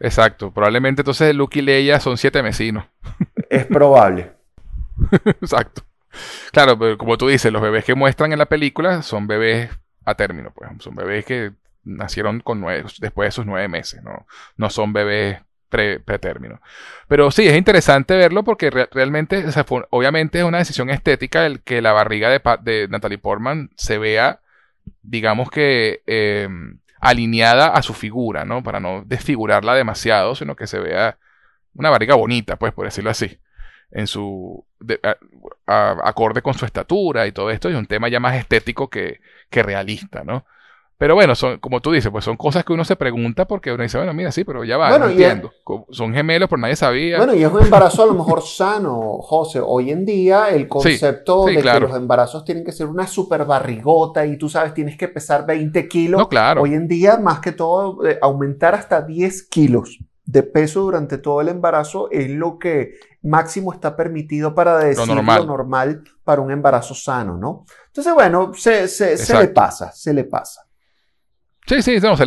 Exacto, 0.00 0.50
probablemente 0.50 1.02
entonces 1.02 1.34
Luke 1.34 1.58
y 1.58 1.62
Leia 1.62 2.00
son 2.00 2.16
siete 2.16 2.40
vecinos. 2.40 2.86
Es 3.50 3.66
probable. 3.66 4.32
Exacto. 5.26 5.82
Claro, 6.52 6.78
pero 6.78 6.96
como 6.96 7.18
tú 7.18 7.28
dices, 7.28 7.52
los 7.52 7.60
bebés 7.60 7.84
que 7.84 7.94
muestran 7.94 8.32
en 8.32 8.38
la 8.38 8.46
película 8.46 9.02
son 9.02 9.26
bebés 9.26 9.68
a 10.06 10.14
término, 10.14 10.52
pues 10.54 10.70
son 10.78 10.94
bebés 10.94 11.26
que 11.26 11.52
nacieron 11.84 12.40
con 12.40 12.60
nueve, 12.60 12.84
después 12.98 13.26
de 13.26 13.28
esos 13.28 13.46
nueve 13.46 13.68
meses, 13.68 14.02
no, 14.02 14.26
no 14.56 14.70
son 14.70 14.92
bebés 14.92 15.40
pre, 15.68 16.00
pretérmino. 16.00 16.60
Pero 17.08 17.30
sí, 17.30 17.48
es 17.48 17.56
interesante 17.56 18.16
verlo 18.16 18.44
porque 18.44 18.70
realmente, 18.70 19.44
obviamente 19.90 20.38
es 20.38 20.44
una 20.44 20.58
decisión 20.58 20.90
estética 20.90 21.46
el 21.46 21.62
que 21.62 21.82
la 21.82 21.92
barriga 21.92 22.28
de, 22.28 22.40
de 22.62 22.88
Natalie 22.88 23.18
Portman 23.18 23.70
se 23.76 23.98
vea, 23.98 24.40
digamos 25.02 25.50
que, 25.50 26.02
em, 26.06 26.78
alineada 27.00 27.68
a 27.68 27.82
su 27.82 27.94
figura, 27.94 28.44
¿no? 28.44 28.62
Para 28.62 28.78
no 28.80 29.02
desfigurarla 29.04 29.74
demasiado, 29.74 30.36
sino 30.36 30.54
que 30.54 30.68
se 30.68 30.78
vea 30.78 31.18
una 31.74 31.90
barriga 31.90 32.14
bonita, 32.14 32.56
pues, 32.56 32.72
por 32.72 32.84
decirlo 32.84 33.10
así, 33.10 33.38
en 33.90 34.06
su 34.06 34.64
acorde 35.66 36.42
con 36.42 36.54
su 36.54 36.64
estatura 36.64 37.26
y 37.26 37.32
todo 37.32 37.50
esto, 37.50 37.68
es 37.68 37.76
un 37.76 37.86
tema 37.86 38.08
ya 38.08 38.20
más 38.20 38.36
estético 38.36 38.88
que, 38.90 39.20
que 39.50 39.62
realista, 39.62 40.22
¿no? 40.24 40.46
Pero 41.02 41.16
bueno, 41.16 41.34
son, 41.34 41.58
como 41.58 41.80
tú 41.80 41.90
dices, 41.90 42.12
pues 42.12 42.24
son 42.24 42.36
cosas 42.36 42.64
que 42.64 42.72
uno 42.72 42.84
se 42.84 42.94
pregunta 42.94 43.44
porque 43.44 43.72
uno 43.72 43.82
dice, 43.82 43.98
bueno, 43.98 44.14
mira, 44.14 44.30
sí, 44.30 44.44
pero 44.44 44.62
ya 44.62 44.76
va, 44.76 44.96
no 45.00 45.08
entiendo. 45.08 45.50
Son 45.90 46.14
gemelos, 46.14 46.48
pero 46.48 46.62
nadie 46.62 46.76
sabía. 46.76 47.16
Bueno, 47.16 47.34
y 47.34 47.42
es 47.42 47.50
un 47.50 47.60
embarazo 47.60 48.04
a 48.04 48.06
lo 48.06 48.14
mejor 48.14 48.40
sano, 48.42 49.18
José. 49.20 49.60
Hoy 49.60 49.90
en 49.90 50.06
día 50.06 50.50
el 50.50 50.68
concepto 50.68 51.46
de 51.46 51.60
que 51.60 51.80
los 51.80 51.96
embarazos 51.96 52.44
tienen 52.44 52.64
que 52.64 52.70
ser 52.70 52.86
una 52.86 53.08
super 53.08 53.44
barrigota 53.44 54.24
y 54.24 54.38
tú 54.38 54.48
sabes, 54.48 54.74
tienes 54.74 54.96
que 54.96 55.08
pesar 55.08 55.44
20 55.44 55.88
kilos. 55.88 56.20
No, 56.20 56.28
claro. 56.28 56.62
Hoy 56.62 56.74
en 56.74 56.86
día, 56.86 57.16
más 57.16 57.40
que 57.40 57.50
todo, 57.50 58.06
eh, 58.06 58.20
aumentar 58.22 58.76
hasta 58.76 59.02
10 59.02 59.48
kilos 59.48 59.98
de 60.24 60.44
peso 60.44 60.82
durante 60.82 61.18
todo 61.18 61.40
el 61.40 61.48
embarazo 61.48 62.12
es 62.12 62.30
lo 62.30 62.60
que 62.60 62.92
máximo 63.22 63.72
está 63.72 63.96
permitido 63.96 64.54
para 64.54 64.78
decir 64.78 65.08
lo 65.08 65.46
normal, 65.46 66.04
para 66.22 66.40
un 66.40 66.52
embarazo 66.52 66.94
sano, 66.94 67.36
¿no? 67.36 67.64
Entonces, 67.88 68.14
bueno, 68.14 68.52
se, 68.54 68.86
se 68.86 69.36
le 69.36 69.48
pasa, 69.48 69.90
se 69.90 70.14
le 70.14 70.22
pasa. 70.22 70.64
Sí, 71.66 71.80
sí, 71.82 71.98
no, 72.00 72.16
se 72.16 72.26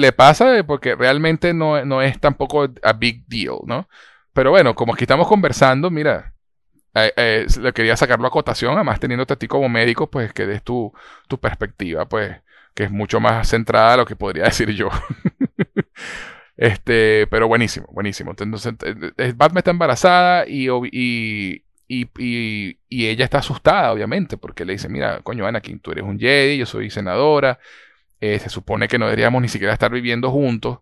le, 0.00 0.12
pasa 0.12 0.62
porque 0.64 0.94
realmente 0.94 1.52
no, 1.52 1.84
no, 1.84 2.00
es 2.00 2.20
tampoco 2.20 2.68
a 2.82 2.92
big 2.92 3.26
deal, 3.26 3.58
¿no? 3.66 3.88
Pero 4.32 4.50
bueno, 4.50 4.74
como 4.74 4.94
aquí 4.94 5.04
estamos 5.04 5.26
conversando, 5.26 5.90
mira, 5.90 6.34
eh, 6.94 7.12
eh, 7.16 7.46
le 7.60 7.72
quería 7.72 7.96
sacarlo 7.96 8.26
a 8.28 8.30
cotación, 8.30 8.74
además 8.74 9.00
teniéndote 9.00 9.34
a 9.34 9.36
ti 9.36 9.48
como 9.48 9.68
médico, 9.68 10.10
pues 10.10 10.32
que 10.32 10.46
des 10.46 10.62
tu, 10.62 10.92
tu 11.28 11.38
perspectiva, 11.38 12.08
pues, 12.08 12.36
que 12.74 12.84
es 12.84 12.90
mucho 12.90 13.20
más 13.20 13.48
centrada 13.48 13.94
a 13.94 13.96
lo 13.98 14.06
que 14.06 14.16
podría 14.16 14.44
decir 14.46 14.70
yo. 14.70 14.88
este, 16.56 17.26
pero 17.30 17.48
buenísimo, 17.48 17.88
buenísimo. 17.92 18.30
Entonces, 18.30 18.74
eh, 19.18 19.32
Batman 19.36 19.58
está 19.58 19.70
embarazada 19.72 20.46
y, 20.46 20.68
y, 20.92 21.64
y, 21.88 22.08
y, 22.88 23.06
ella 23.06 23.24
está 23.24 23.38
asustada, 23.38 23.92
obviamente, 23.92 24.36
porque 24.36 24.64
le 24.64 24.74
dice, 24.74 24.88
mira, 24.88 25.20
coño, 25.22 25.46
Anakin, 25.46 25.80
tú 25.80 25.92
eres 25.92 26.04
un 26.04 26.18
Jedi, 26.18 26.58
yo 26.58 26.66
soy 26.66 26.90
senadora, 26.90 27.58
eh, 28.20 28.38
se 28.38 28.48
supone 28.48 28.88
que 28.88 28.98
no 28.98 29.06
deberíamos 29.06 29.42
ni 29.42 29.48
siquiera 29.48 29.72
estar 29.72 29.90
viviendo 29.90 30.30
juntos. 30.30 30.78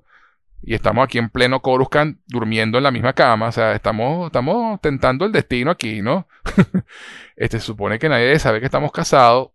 Y 0.63 0.75
estamos 0.75 1.05
aquí 1.05 1.19
en 1.19 1.29
pleno 1.29 1.61
Coruscant 1.61 2.19
durmiendo 2.27 2.79
en 2.79 2.85
la 2.85 2.91
misma 2.91 3.13
cama. 3.13 3.49
O 3.49 3.53
sea, 3.53 3.75
estamos, 3.75 4.27
estamos 4.27 4.81
tentando 4.81 5.25
el 5.25 5.33
destino 5.33 5.71
aquí, 5.71 6.03
¿no? 6.03 6.27
este, 7.37 7.61
se 7.61 7.67
supone 7.67 7.99
que 7.99 8.09
nadie 8.09 8.39
sabe 8.39 8.61
que 8.61 8.67
estamos 8.67 8.91
casados. 8.91 9.51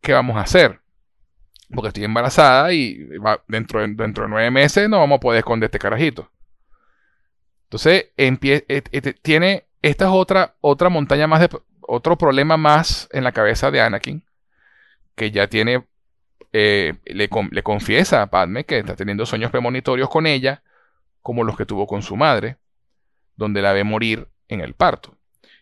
¿Qué 0.00 0.12
vamos 0.12 0.36
a 0.36 0.40
hacer? 0.40 0.80
Porque 1.70 1.88
estoy 1.88 2.04
embarazada 2.04 2.72
y 2.72 3.08
dentro, 3.46 3.80
de, 3.80 3.88
dentro 3.88 4.24
de 4.24 4.30
nueve 4.30 4.50
meses 4.50 4.88
no 4.88 4.98
vamos 4.98 5.18
a 5.18 5.20
poder 5.20 5.40
esconder 5.40 5.66
este 5.66 5.78
carajito. 5.78 6.30
Entonces, 7.64 8.06
eh, 8.16 8.36
eh, 8.68 9.14
tiene. 9.22 9.66
Esta 9.82 10.06
es 10.06 10.10
otra, 10.12 10.56
otra 10.60 10.88
montaña 10.88 11.26
más 11.26 11.40
de. 11.40 11.50
Otro 11.80 12.16
problema 12.16 12.56
más 12.56 13.08
en 13.12 13.24
la 13.24 13.32
cabeza 13.32 13.70
de 13.70 13.80
Anakin. 13.80 14.24
Que 15.14 15.30
ya 15.30 15.48
tiene 15.48 15.84
eh, 16.52 16.94
le, 17.04 17.28
confiesa 17.62 18.22
a 18.22 18.26
Padme 18.28 18.64
que 18.64 18.78
está 18.78 18.96
teniendo 18.96 19.26
sueños 19.26 19.50
premonitorios 19.50 20.08
con 20.08 20.26
ella, 20.26 20.62
como 21.22 21.44
los 21.44 21.56
que 21.56 21.66
tuvo 21.66 21.86
con 21.86 22.02
su 22.02 22.16
madre, 22.16 22.56
donde 23.36 23.62
la 23.62 23.72
ve 23.72 23.84
morir 23.84 24.28
en 24.48 24.60
el 24.60 24.74
parto. 24.74 25.16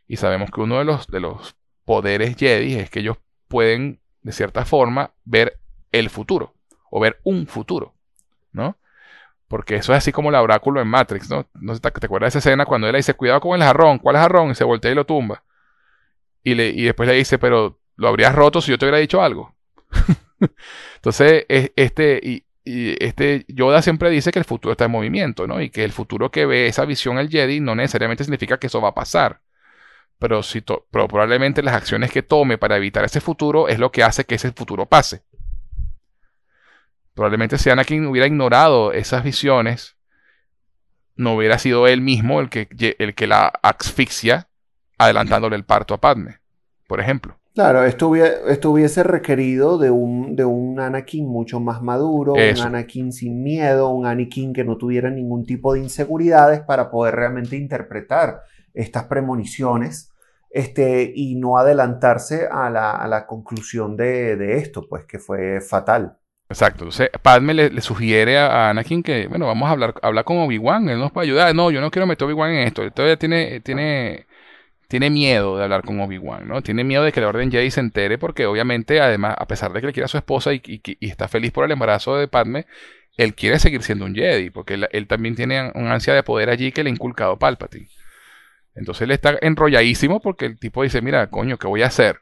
Y 0.07 0.17
sabemos 0.17 0.51
que 0.51 0.61
uno 0.61 0.79
de 0.79 0.85
los, 0.85 1.07
de 1.09 1.21
los 1.21 1.57
poderes 1.85 2.37
Jedi 2.37 2.77
es 2.77 2.91
que 2.91 3.01
ellos 3.01 3.19
pueden, 3.49 4.01
de 4.23 4.33
cierta 4.33 4.65
forma, 4.65 5.13
ver 5.25 5.59
el 5.93 6.11
futuro, 6.11 6.55
o 6.91 7.01
ver 7.01 7.21
un 7.25 7.47
futuro, 7.47 7.95
¿no? 8.53 8.77
Porque 9.49 9.77
eso 9.77 9.93
es 9.93 9.99
así 9.99 10.13
como 10.13 10.31
el 10.31 10.35
oráculo 10.37 10.81
en 10.81 10.89
Matrix, 10.89 11.31
¿no? 11.31 11.45
¿te 11.45 11.89
acuerdas 11.89 12.33
de 12.33 12.39
esa 12.39 12.49
escena 12.51 12.67
cuando 12.67 12.89
él 12.89 12.93
le 12.93 12.99
dice, 12.99 13.15
cuidado 13.15 13.41
con 13.41 13.55
el 13.55 13.63
jarrón? 13.63 13.99
¿Cuál 13.99 14.17
es 14.17 14.23
jarrón? 14.23 14.51
Y 14.51 14.55
se 14.55 14.65
voltea 14.65 14.91
y 14.91 14.95
lo 14.95 15.07
tumba. 15.07 15.45
Y, 16.43 16.55
le, 16.55 16.69
y 16.69 16.83
después 16.83 17.09
le 17.09 17.15
dice, 17.15 17.39
pero 17.39 17.79
lo 17.97 18.09
habrías 18.09 18.35
roto 18.35 18.61
si 18.61 18.71
yo 18.71 18.79
te 18.79 18.87
hubiera 18.87 18.99
dicho 18.99 19.23
algo. 19.23 19.55
Entonces, 20.97 21.45
este, 21.49 22.21
y, 22.23 22.45
este 22.65 23.45
Yoda 23.49 23.81
siempre 23.81 24.11
dice 24.11 24.33
que 24.33 24.41
el 24.41 24.45
futuro 24.45 24.73
está 24.73 24.87
en 24.87 24.91
movimiento, 24.91 25.47
¿no? 25.47 25.61
Y 25.61 25.71
que 25.71 25.85
el 25.85 25.93
futuro 25.93 26.31
que 26.31 26.47
ve 26.47 26.67
esa 26.67 26.85
visión 26.85 27.19
el 27.19 27.29
Jedi 27.29 27.61
no 27.61 27.75
necesariamente 27.77 28.25
significa 28.25 28.59
que 28.59 28.67
eso 28.67 28.81
va 28.81 28.89
a 28.89 28.95
pasar. 28.95 29.41
Pero, 30.19 30.43
si 30.43 30.63
probablemente 30.91 31.63
las 31.63 31.75
acciones 31.75 32.11
que 32.11 32.23
tome 32.23 32.59
para 32.59 32.77
evitar 32.77 33.05
ese 33.05 33.21
futuro 33.21 33.69
es 33.69 33.79
lo 33.79 33.93
que 33.93 34.03
hace 34.03 34.25
que 34.25 34.37
ese 34.37 34.51
futuro 34.53 34.87
pase. 34.87 35.23
Probablemente 37.15 37.57
si 37.59 37.71
Anakin 37.71 38.07
hubiera 38.07 38.27
ignorado 38.27 38.93
esas 38.93 39.23
visiones, 39.23 39.97
no 41.17 41.35
hubiera 41.35 41.59
sido 41.59 41.87
él 41.87 42.01
mismo 42.01 42.41
el 42.41 42.51
que, 42.51 42.69
el 42.99 43.15
que 43.15 43.27
la 43.27 43.47
asfixia 43.63 44.49
adelantándole 44.99 45.57
el 45.57 45.65
parto 45.65 45.95
a 45.95 46.01
Padme, 46.01 46.41
por 46.87 47.01
ejemplo. 47.01 47.39
Claro, 47.57 47.85
esto, 47.85 48.09
hubiese 48.11 49.03
requerido 49.03 49.79
de 49.79 49.91
un, 49.91 50.37
de 50.37 50.45
un 50.45 50.79
Anakin 50.79 51.27
mucho 51.27 51.59
más 51.59 51.81
maduro, 51.81 52.35
un 52.35 52.61
Anakin 52.61 53.15
sin 53.15 53.43
miedo, 53.43 53.89
un 53.89 54.05
Anakin 54.05 54.53
que 54.53 54.63
no 54.63 54.77
tuviera 54.77 55.09
ningún 55.09 55.47
tipo 55.47 55.73
de 55.73 55.81
inseguridades 55.81 56.61
para 56.61 56.91
poder 56.91 57.17
realmente 57.17 57.57
interpretar 57.57 58.43
estas 58.75 59.05
premoniciones 59.05 60.13
este, 60.51 61.11
y 61.17 61.37
no 61.37 61.57
adelantarse 61.57 62.47
a 62.47 62.69
la, 62.69 63.25
conclusión 63.27 63.97
de, 63.97 64.59
esto, 64.59 64.87
pues 64.87 65.07
que 65.07 65.19
fue 65.19 65.63
fatal. 65.63 66.19
Exacto. 66.51 66.85
Entonces, 66.85 67.09
Padme 67.23 67.55
le, 67.55 67.81
sugiere 67.81 68.37
a 68.37 68.69
Anakin 68.69 69.03
que, 69.03 69.29
bueno, 69.29 69.47
vamos 69.47 69.67
a 69.67 69.73
hablar, 69.73 69.95
hablar 70.03 70.27
con 70.27 70.37
Obi-Wan, 70.37 70.91
él 70.91 70.99
nos 70.99 71.11
puede 71.11 71.29
ayudar. 71.29 71.55
No, 71.55 71.71
yo 71.71 71.81
no 71.81 71.91
quiero 71.91 72.07
meter 72.07 72.25
a 72.25 72.27
Obi-Wan 72.27 72.51
en 72.51 72.67
esto. 72.67 72.83
Él 72.83 72.93
todavía 72.93 73.17
tiene, 73.17 73.61
tiene 73.61 74.27
tiene 74.89 75.11
miedo 75.11 75.57
de 75.57 75.65
hablar 75.65 75.83
con 75.83 76.01
Obi-Wan, 76.01 76.47
¿no? 76.47 76.63
Tiene 76.63 76.85
miedo 76.85 77.03
de 77.03 77.13
que 77.13 77.21
la 77.21 77.29
Orden 77.29 77.51
Jedi 77.51 77.71
se 77.71 77.81
entere 77.81 78.19
porque 78.19 78.47
obviamente, 78.47 79.01
además, 79.01 79.35
a 79.39 79.47
pesar 79.47 79.73
de 79.73 79.81
que 79.81 79.89
le 79.89 79.93
quiere 79.93 80.05
a 80.05 80.09
su 80.09 80.17
esposa 80.17 80.53
y, 80.55 80.81
está 81.01 81.29
feliz 81.29 81.51
por 81.51 81.65
el 81.65 81.73
embarazo 81.73 82.17
de 82.17 82.29
Padme, 82.29 82.67
él 83.17 83.35
quiere 83.35 83.59
seguir 83.59 83.83
siendo 83.83 84.05
un 84.05 84.15
Jedi 84.15 84.51
porque 84.51 84.87
él, 84.91 85.07
también 85.09 85.35
tiene 85.35 85.73
una 85.75 85.95
ansia 85.95 86.15
de 86.15 86.23
poder 86.23 86.51
allí 86.51 86.71
que 86.71 86.85
le 86.85 86.91
ha 86.91 86.93
inculcado 86.93 87.39
Palpatine. 87.39 87.89
Entonces 88.75 89.03
él 89.03 89.11
está 89.11 89.37
enrolladísimo 89.41 90.21
porque 90.21 90.47
el 90.47 90.59
tipo 90.59 90.83
dice, 90.83 91.03
mira, 91.03 91.31
coño, 91.31 91.59
¿qué 91.59 91.67
voy 91.67 91.83
a 91.83 91.87
hacer? 91.87 92.21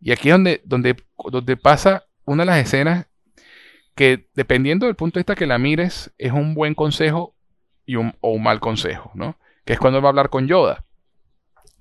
Y 0.00 0.12
aquí 0.12 0.28
es 0.28 0.34
donde, 0.34 0.60
donde, 0.64 0.96
donde 1.30 1.56
pasa 1.56 2.04
una 2.24 2.42
de 2.42 2.46
las 2.46 2.58
escenas 2.58 3.06
que, 3.94 4.28
dependiendo 4.34 4.86
del 4.86 4.94
punto 4.94 5.14
de 5.14 5.20
vista 5.20 5.34
que 5.34 5.46
la 5.46 5.58
mires, 5.58 6.12
es 6.18 6.32
un 6.32 6.54
buen 6.54 6.74
consejo 6.74 7.34
y 7.84 7.96
un, 7.96 8.14
o 8.20 8.32
un 8.32 8.42
mal 8.42 8.60
consejo, 8.60 9.10
¿no? 9.14 9.38
Que 9.64 9.72
es 9.72 9.78
cuando 9.78 9.98
él 9.98 10.04
va 10.04 10.08
a 10.08 10.10
hablar 10.10 10.28
con 10.28 10.46
Yoda 10.46 10.84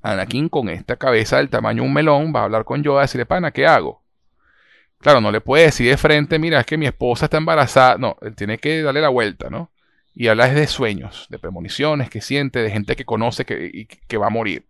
Anakin 0.01 0.49
con 0.49 0.69
esta 0.69 0.95
cabeza 0.95 1.37
del 1.37 1.49
tamaño 1.49 1.83
de 1.83 1.87
un 1.87 1.93
melón 1.93 2.33
va 2.35 2.41
a 2.41 2.43
hablar 2.45 2.65
con 2.65 2.83
Yoda 2.83 3.01
y 3.01 3.03
decirle, 3.03 3.25
pana, 3.25 3.51
¿qué 3.51 3.67
hago? 3.67 4.03
Claro, 4.99 5.21
no 5.21 5.31
le 5.31 5.41
puede 5.41 5.65
decir 5.65 5.89
de 5.89 5.97
frente, 5.97 6.39
mira, 6.39 6.59
es 6.59 6.65
que 6.65 6.77
mi 6.77 6.85
esposa 6.85 7.25
está 7.25 7.37
embarazada. 7.37 7.97
No, 7.97 8.17
él 8.21 8.35
tiene 8.35 8.57
que 8.59 8.81
darle 8.83 9.01
la 9.01 9.09
vuelta, 9.09 9.49
¿no? 9.49 9.71
Y 10.13 10.27
hablar 10.27 10.53
de 10.53 10.67
sueños, 10.67 11.27
de 11.29 11.39
premoniciones 11.39 12.09
que 12.09 12.21
siente, 12.21 12.59
de 12.59 12.71
gente 12.71 12.95
que 12.95 13.05
conoce 13.05 13.45
que, 13.45 13.87
que 14.07 14.17
va 14.17 14.27
a 14.27 14.29
morir. 14.29 14.67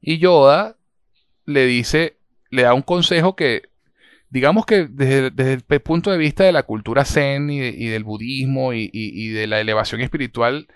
Y 0.00 0.18
Yoda 0.18 0.76
le 1.46 1.66
dice, 1.66 2.18
le 2.50 2.62
da 2.62 2.74
un 2.74 2.82
consejo 2.82 3.36
que, 3.36 3.62
digamos 4.30 4.66
que 4.66 4.86
desde, 4.88 5.64
el 5.68 5.80
punto 5.80 6.10
de 6.10 6.18
vista 6.18 6.44
de 6.44 6.52
la 6.52 6.64
cultura 6.64 7.04
zen 7.04 7.50
y, 7.50 7.86
del 7.88 8.04
budismo 8.04 8.72
y, 8.72 9.28
de 9.30 9.46
la 9.46 9.60
elevación 9.60 10.00
espiritual, 10.00 10.68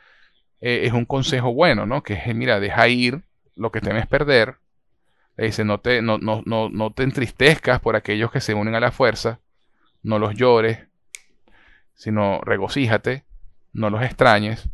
eh, 0.60 0.82
es 0.84 0.92
un 0.92 1.04
consejo 1.06 1.52
bueno, 1.54 1.86
¿no? 1.86 2.02
Que 2.02 2.14
es, 2.14 2.34
mira, 2.34 2.60
deja 2.60 2.88
ir 2.88 3.22
lo 3.56 3.70
que 3.72 3.80
temes 3.80 4.06
perder. 4.06 4.56
Le 5.36 5.46
dice, 5.46 5.64
no 5.64 5.80
te, 5.80 6.02
no, 6.02 6.18
no, 6.18 6.42
no, 6.44 6.92
te 6.92 7.02
entristezcas 7.02 7.80
por 7.80 7.96
aquellos 7.96 8.30
que 8.30 8.40
se 8.40 8.54
unen 8.54 8.74
a 8.74 8.80
la 8.80 8.92
fuerza, 8.92 9.40
no 10.02 10.18
los 10.18 10.34
llores, 10.34 10.86
sino 11.94 12.40
regocíjate, 12.42 13.24
no 13.72 13.90
los 13.90 14.02
extrañes. 14.02 14.68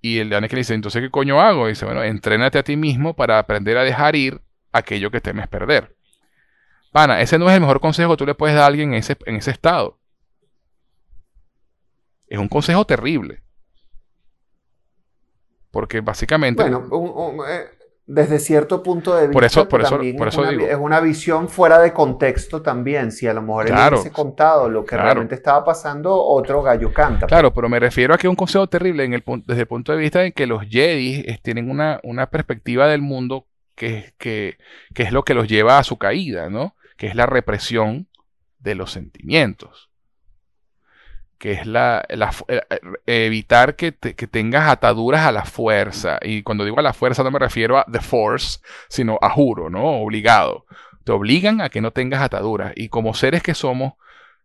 Y 0.00 0.18
el 0.18 0.30
que 0.30 0.40
le 0.40 0.60
dice, 0.60 0.74
entonces, 0.74 1.02
¿qué 1.02 1.10
coño 1.10 1.40
hago? 1.40 1.66
dice, 1.66 1.84
bueno, 1.84 2.02
entrénate 2.02 2.58
a 2.58 2.62
ti 2.62 2.76
mismo 2.76 3.14
para 3.14 3.38
aprender 3.38 3.76
a 3.76 3.82
dejar 3.82 4.14
ir 4.16 4.40
aquello 4.72 5.10
que 5.10 5.20
temes 5.20 5.48
perder. 5.48 5.96
Pana, 6.92 7.20
ese 7.20 7.38
no 7.38 7.48
es 7.48 7.54
el 7.54 7.60
mejor 7.60 7.80
consejo 7.80 8.12
que 8.12 8.16
tú 8.18 8.26
le 8.26 8.34
puedes 8.34 8.54
dar 8.54 8.64
a 8.64 8.66
alguien 8.66 8.90
en 8.90 9.00
ese, 9.00 9.16
en 9.26 9.36
ese 9.36 9.50
estado. 9.50 9.98
Es 12.28 12.38
un 12.38 12.48
consejo 12.48 12.84
terrible. 12.84 13.42
Porque 15.70 16.00
básicamente... 16.00 16.62
Bueno, 16.62 17.44
eh, 17.48 17.66
desde 18.06 18.38
cierto 18.38 18.82
punto 18.82 19.14
de 19.14 19.28
vista... 19.28 19.32
Por 19.32 19.44
eso, 19.44 19.68
por 19.68 19.82
eso, 19.82 19.98
por 20.16 20.28
eso 20.28 20.44
es, 20.44 20.50
digo. 20.50 20.64
una, 20.64 20.72
es 20.72 20.78
una 20.78 21.00
visión 21.00 21.48
fuera 21.48 21.78
de 21.78 21.92
contexto 21.92 22.62
también. 22.62 23.12
Si 23.12 23.26
a 23.26 23.34
lo 23.34 23.42
mejor 23.42 23.66
él 23.66 23.74
hubiese 23.74 24.10
contado 24.10 24.70
lo 24.70 24.84
que 24.84 24.96
realmente 24.96 25.34
estaba 25.34 25.62
pasando, 25.62 26.14
otro 26.14 26.62
gallo 26.62 26.92
canta. 26.92 27.26
Claro, 27.26 27.52
pero 27.52 27.68
me 27.68 27.78
refiero 27.78 28.14
a 28.14 28.18
que 28.18 28.26
es 28.26 28.30
un 28.30 28.36
consejo 28.36 28.66
terrible 28.66 29.04
en 29.04 29.12
el, 29.12 29.22
desde 29.44 29.60
el 29.60 29.66
punto 29.66 29.92
de 29.92 29.98
vista 29.98 30.20
de 30.20 30.32
que 30.32 30.46
los 30.46 30.62
Jedi 30.66 31.22
tienen 31.42 31.70
una, 31.70 32.00
una 32.02 32.30
perspectiva 32.30 32.88
del 32.88 33.02
mundo 33.02 33.46
que, 33.74 34.14
que, 34.16 34.56
que 34.94 35.02
es 35.02 35.12
lo 35.12 35.22
que 35.22 35.34
los 35.34 35.46
lleva 35.46 35.78
a 35.78 35.84
su 35.84 35.98
caída, 35.98 36.48
¿no? 36.48 36.74
Que 36.96 37.08
es 37.08 37.14
la 37.14 37.26
represión 37.26 38.08
de 38.58 38.74
los 38.74 38.90
sentimientos. 38.90 39.87
Que 41.38 41.52
es 41.52 41.66
la, 41.66 42.04
eh, 42.48 42.60
evitar 43.06 43.76
que, 43.76 43.94
que, 43.94 44.26
tengas 44.26 44.68
ataduras 44.68 45.22
a 45.26 45.32
la 45.32 45.44
fuerza. 45.44 46.18
Y 46.22 46.42
cuando 46.42 46.64
digo 46.64 46.78
a 46.80 46.82
la 46.82 46.92
fuerza 46.92 47.22
no 47.22 47.30
me 47.30 47.38
refiero 47.38 47.78
a 47.78 47.86
the 47.90 48.00
force, 48.00 48.58
sino 48.88 49.18
a 49.22 49.30
juro, 49.30 49.70
¿no? 49.70 50.02
Obligado. 50.02 50.66
Te 51.04 51.12
obligan 51.12 51.60
a 51.60 51.68
que 51.68 51.80
no 51.80 51.92
tengas 51.92 52.22
ataduras. 52.22 52.72
Y 52.76 52.88
como 52.88 53.14
seres 53.14 53.42
que 53.42 53.54
somos, 53.54 53.94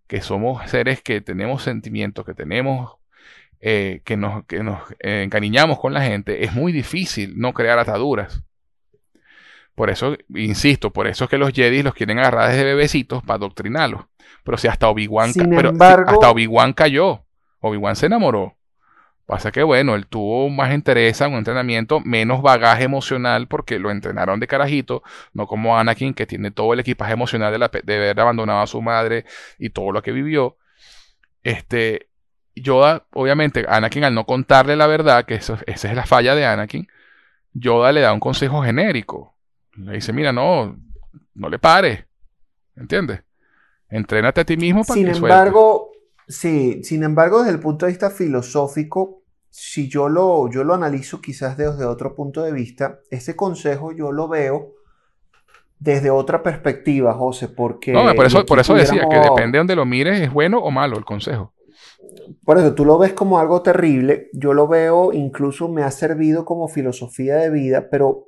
que 0.08 0.22
somos 0.22 0.70
seres 0.70 1.02
que 1.02 1.22
tenemos 1.22 1.64
sentimientos, 1.64 2.26
que 2.26 2.34
tenemos 2.36 2.98
eh, 3.66 4.02
que 4.04 4.18
nos, 4.18 4.46
que 4.46 4.62
nos 4.62 4.82
eh, 5.00 5.24
encariñamos 5.24 5.80
con 5.80 5.94
la 5.94 6.02
gente, 6.02 6.44
es 6.44 6.52
muy 6.52 6.74
difícil 6.74 7.40
no 7.40 7.54
crear 7.54 7.80
ataduras. 7.80 8.44
Por 9.74 9.90
eso, 9.90 10.18
insisto, 10.36 10.92
por 10.92 11.08
eso 11.08 11.24
es 11.24 11.30
que 11.30 11.38
los 11.38 11.54
Jedi 11.54 11.82
los 11.82 11.94
quieren 11.94 12.20
agarrar 12.20 12.50
desde 12.50 12.66
bebecitos 12.66 13.24
para 13.24 13.38
adoctrinarlos. 13.38 14.06
Pero 14.44 14.58
si 14.58 14.68
hasta 14.68 14.90
Obi-Wan 14.90 15.32
hasta 16.08 16.30
Obi-Wan 16.30 16.74
cayó, 16.74 17.24
Obi-Wan 17.60 17.96
se 17.96 18.08
enamoró. 18.08 18.56
Pasa 19.26 19.52
que 19.52 19.64
bueno, 19.64 19.96
él 19.96 20.06
tuvo 20.06 20.50
más 20.50 20.74
interés 20.74 21.22
un 21.22 21.36
entrenamiento, 21.36 22.02
menos 22.02 22.42
bagaje 22.42 22.84
emocional 22.84 23.48
porque 23.48 23.80
lo 23.80 23.90
entrenaron 23.90 24.40
de 24.42 24.48
carajito, 24.48 25.02
no 25.32 25.48
como 25.48 25.78
Anakin 25.78 26.14
que 26.14 26.26
tiene 26.26 26.52
todo 26.52 26.74
el 26.74 26.82
equipaje 26.82 27.14
emocional 27.14 27.52
de, 27.54 27.58
la, 27.58 27.72
de 27.84 27.96
haber 27.96 28.20
abandonado 28.20 28.62
a 28.62 28.68
su 28.68 28.82
madre 28.82 29.26
y 29.58 29.70
todo 29.70 29.94
lo 29.94 30.02
que 30.02 30.12
vivió. 30.12 30.58
Este, 31.42 32.10
Yoda, 32.56 33.06
obviamente, 33.14 33.66
Anakin 33.68 34.04
al 34.04 34.14
no 34.14 34.26
contarle 34.26 34.76
la 34.76 34.88
verdad, 34.88 35.26
que 35.26 35.36
eso, 35.36 35.58
esa 35.68 35.90
es 35.90 35.96
la 35.96 36.06
falla 36.06 36.36
de 36.36 36.46
Anakin, 36.46 36.88
Yoda 37.54 37.94
le 37.94 38.02
da 38.02 38.12
un 38.12 38.20
consejo 38.20 38.62
genérico. 38.62 39.38
Le 39.78 39.94
dice, 39.94 40.12
mira, 40.12 40.34
no, 40.34 40.78
no 41.34 41.50
le 41.50 41.60
pares. 41.60 42.06
¿Entiendes? 42.76 43.24
Entrénate 43.94 44.42
a 44.42 44.44
ti 44.44 44.58
mismo 44.58 44.84
para 44.84 44.96
sin 44.96 45.08
embargo, 45.08 45.92
sí, 46.28 46.84
sin 46.84 47.04
embargo, 47.04 47.44
desde 47.44 47.54
el 47.54 47.60
punto 47.60 47.86
de 47.86 47.92
vista 47.92 48.10
filosófico, 48.10 49.22
si 49.52 49.88
yo 49.88 50.10
lo, 50.10 50.50
yo 50.50 50.64
lo 50.64 50.74
analizo 50.74 51.22
quizás 51.22 51.58
desde 51.58 51.86
otro 51.86 52.16
punto 52.16 52.42
de 52.42 52.52
vista, 52.52 53.02
ese 53.12 53.36
consejo 53.36 53.92
yo 53.92 54.12
lo 54.12 54.28
veo 54.28 54.74
desde 55.78 56.10
otra 56.10 56.42
perspectiva, 56.42 57.14
José, 57.14 57.50
porque... 57.50 57.92
No, 57.92 58.04
por 58.16 58.26
eso, 58.26 58.44
por 58.48 58.58
eso 58.58 58.74
decía 58.74 59.08
que 59.08 59.20
depende 59.20 59.52
de 59.52 59.58
donde 59.60 59.76
lo 59.76 59.86
mires, 59.86 60.20
es 60.22 60.34
bueno 60.34 60.58
o 60.58 60.72
malo 60.72 60.98
el 60.98 61.06
consejo. 61.06 61.54
Por 62.44 62.58
eso 62.58 62.74
tú 62.74 62.86
lo 62.86 62.98
ves 62.98 63.14
como 63.14 63.38
algo 63.38 63.62
terrible, 63.62 64.30
yo 64.34 64.56
lo 64.56 64.68
veo, 64.68 65.14
incluso 65.14 65.70
me 65.70 65.84
ha 65.84 65.92
servido 65.92 66.46
como 66.46 66.68
filosofía 66.68 67.36
de 67.36 67.52
vida, 67.52 67.90
pero 67.92 68.26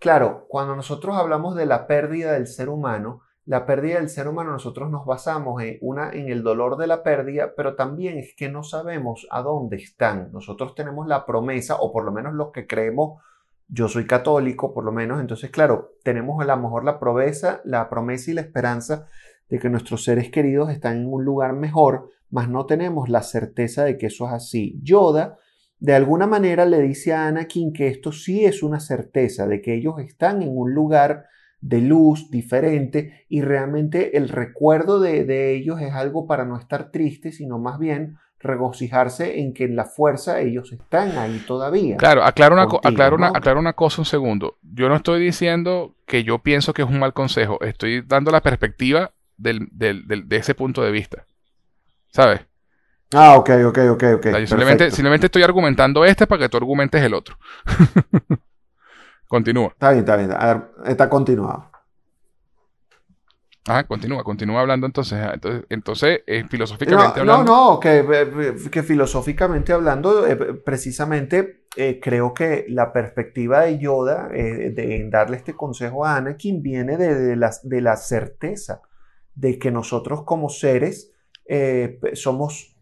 claro, 0.00 0.46
cuando 0.48 0.74
nosotros 0.74 1.14
hablamos 1.16 1.54
de 1.54 1.66
la 1.66 1.86
pérdida 1.86 2.32
del 2.32 2.48
ser 2.48 2.70
humano, 2.70 3.20
la 3.46 3.64
pérdida 3.64 3.98
del 3.98 4.08
ser 4.08 4.26
humano 4.26 4.50
nosotros 4.50 4.90
nos 4.90 5.06
basamos 5.06 5.62
en, 5.62 5.78
una, 5.80 6.10
en 6.10 6.28
el 6.28 6.42
dolor 6.42 6.76
de 6.76 6.88
la 6.88 7.04
pérdida, 7.04 7.54
pero 7.56 7.76
también 7.76 8.18
es 8.18 8.34
que 8.36 8.48
no 8.48 8.64
sabemos 8.64 9.26
a 9.30 9.40
dónde 9.40 9.76
están. 9.76 10.30
Nosotros 10.32 10.74
tenemos 10.74 11.06
la 11.06 11.24
promesa, 11.24 11.76
o 11.76 11.92
por 11.92 12.04
lo 12.04 12.10
menos 12.10 12.34
los 12.34 12.50
que 12.50 12.66
creemos, 12.66 13.22
yo 13.68 13.88
soy 13.88 14.04
católico, 14.04 14.74
por 14.74 14.84
lo 14.84 14.90
menos, 14.90 15.20
entonces 15.20 15.50
claro, 15.50 15.92
tenemos 16.02 16.42
a 16.42 16.46
lo 16.46 16.56
mejor 16.56 16.84
la 16.84 16.98
promesa, 16.98 17.60
la 17.64 17.88
promesa 17.88 18.32
y 18.32 18.34
la 18.34 18.40
esperanza 18.40 19.06
de 19.48 19.60
que 19.60 19.70
nuestros 19.70 20.02
seres 20.02 20.28
queridos 20.30 20.70
están 20.70 20.96
en 20.96 21.06
un 21.06 21.24
lugar 21.24 21.52
mejor, 21.52 22.10
mas 22.30 22.48
no 22.48 22.66
tenemos 22.66 23.08
la 23.08 23.22
certeza 23.22 23.84
de 23.84 23.96
que 23.96 24.06
eso 24.06 24.26
es 24.26 24.32
así. 24.32 24.80
Yoda, 24.82 25.38
de 25.78 25.94
alguna 25.94 26.26
manera, 26.26 26.64
le 26.64 26.80
dice 26.80 27.12
a 27.12 27.28
Anakin 27.28 27.72
que 27.72 27.86
esto 27.86 28.10
sí 28.10 28.44
es 28.44 28.64
una 28.64 28.80
certeza, 28.80 29.46
de 29.46 29.62
que 29.62 29.74
ellos 29.74 30.00
están 30.00 30.42
en 30.42 30.56
un 30.56 30.74
lugar 30.74 31.26
de 31.60 31.80
luz 31.80 32.30
diferente 32.30 33.26
y 33.28 33.42
realmente 33.42 34.16
el 34.16 34.28
recuerdo 34.28 35.00
de, 35.00 35.54
ellos 35.54 35.80
es 35.80 35.92
algo 35.92 36.26
para 36.26 36.44
no 36.44 36.58
estar 36.58 36.90
triste, 36.90 37.32
sino 37.32 37.58
más 37.58 37.78
bien 37.78 38.18
regocijarse 38.38 39.40
en 39.40 39.54
que 39.54 39.64
en 39.64 39.76
la 39.76 39.86
fuerza 39.86 40.40
ellos 40.40 40.72
están 40.72 41.16
ahí 41.18 41.42
todavía. 41.46 41.96
Claro, 41.96 42.22
aclaro 42.22 42.54
una, 42.54 42.64
aclaro, 42.64 43.16
una, 43.16 43.28
aclaro 43.28 43.58
una 43.58 43.72
cosa 43.72 44.02
un 44.02 44.06
segundo. 44.06 44.58
Yo 44.62 44.88
no 44.88 44.96
estoy 44.96 45.20
diciendo 45.20 45.94
que 46.06 46.22
yo 46.22 46.38
pienso 46.38 46.72
que 46.72 46.82
es 46.82 46.88
un 46.88 46.98
mal 46.98 47.14
consejo, 47.14 47.60
estoy 47.62 48.02
dando 48.02 48.30
la 48.30 48.42
perspectiva 48.42 49.12
de 49.36 50.24
ese 50.30 50.54
punto 50.54 50.82
de 50.82 50.90
vista. 50.90 51.24
¿Sabes? 52.08 52.46
Ah, 53.14 53.36
ok, 53.36 53.50
ok, 53.66 53.78
ok, 53.92 54.04
ok. 54.16 54.26
simplemente, 54.46 54.90
simplemente, 54.90 55.26
estoy 55.26 55.42
argumentando 55.42 56.04
este 56.04 56.26
para 56.26 56.42
que 56.42 56.48
tú 56.48 56.56
argumentes 56.56 57.02
el 57.02 57.14
otro. 57.14 57.38
continúa. 59.26 59.68
Está 59.68 59.90
bien, 59.90 60.00
está 60.00 60.16
bien. 60.16 60.32
A 60.32 60.54
ver, 60.54 60.62
está 60.86 61.08
continuado. 61.08 61.70
Ah, 63.68 63.84
continúa, 63.84 64.22
continúa 64.22 64.60
hablando 64.60 64.86
entonces. 64.86 65.18
Ah, 65.18 65.32
entonces, 65.34 65.64
entonces 65.68 66.20
filosóficamente 66.48 67.20
hablando. 67.20 67.44
No, 67.44 67.72
no, 67.72 67.80
que, 67.80 68.68
que 68.70 68.82
filosóficamente 68.82 69.72
hablando, 69.72 70.26
eh, 70.26 70.36
precisamente 70.36 71.66
eh, 71.76 72.00
creo 72.00 72.32
que 72.32 72.64
la 72.68 72.92
perspectiva 72.92 73.62
de 73.62 73.78
Yoda 73.78 74.30
eh, 74.32 74.70
de, 74.70 75.08
darle 75.10 75.36
este 75.36 75.54
consejo 75.54 76.06
a 76.06 76.16
Anakin 76.16 76.62
viene 76.62 76.96
de, 76.96 77.36
la, 77.36 77.50
de 77.62 77.80
la 77.80 77.96
certeza 77.96 78.80
de 79.34 79.58
que 79.58 79.70
nosotros 79.70 80.22
como 80.24 80.48
seres 80.48 81.12
eh, 81.44 82.00
somos 82.14 82.75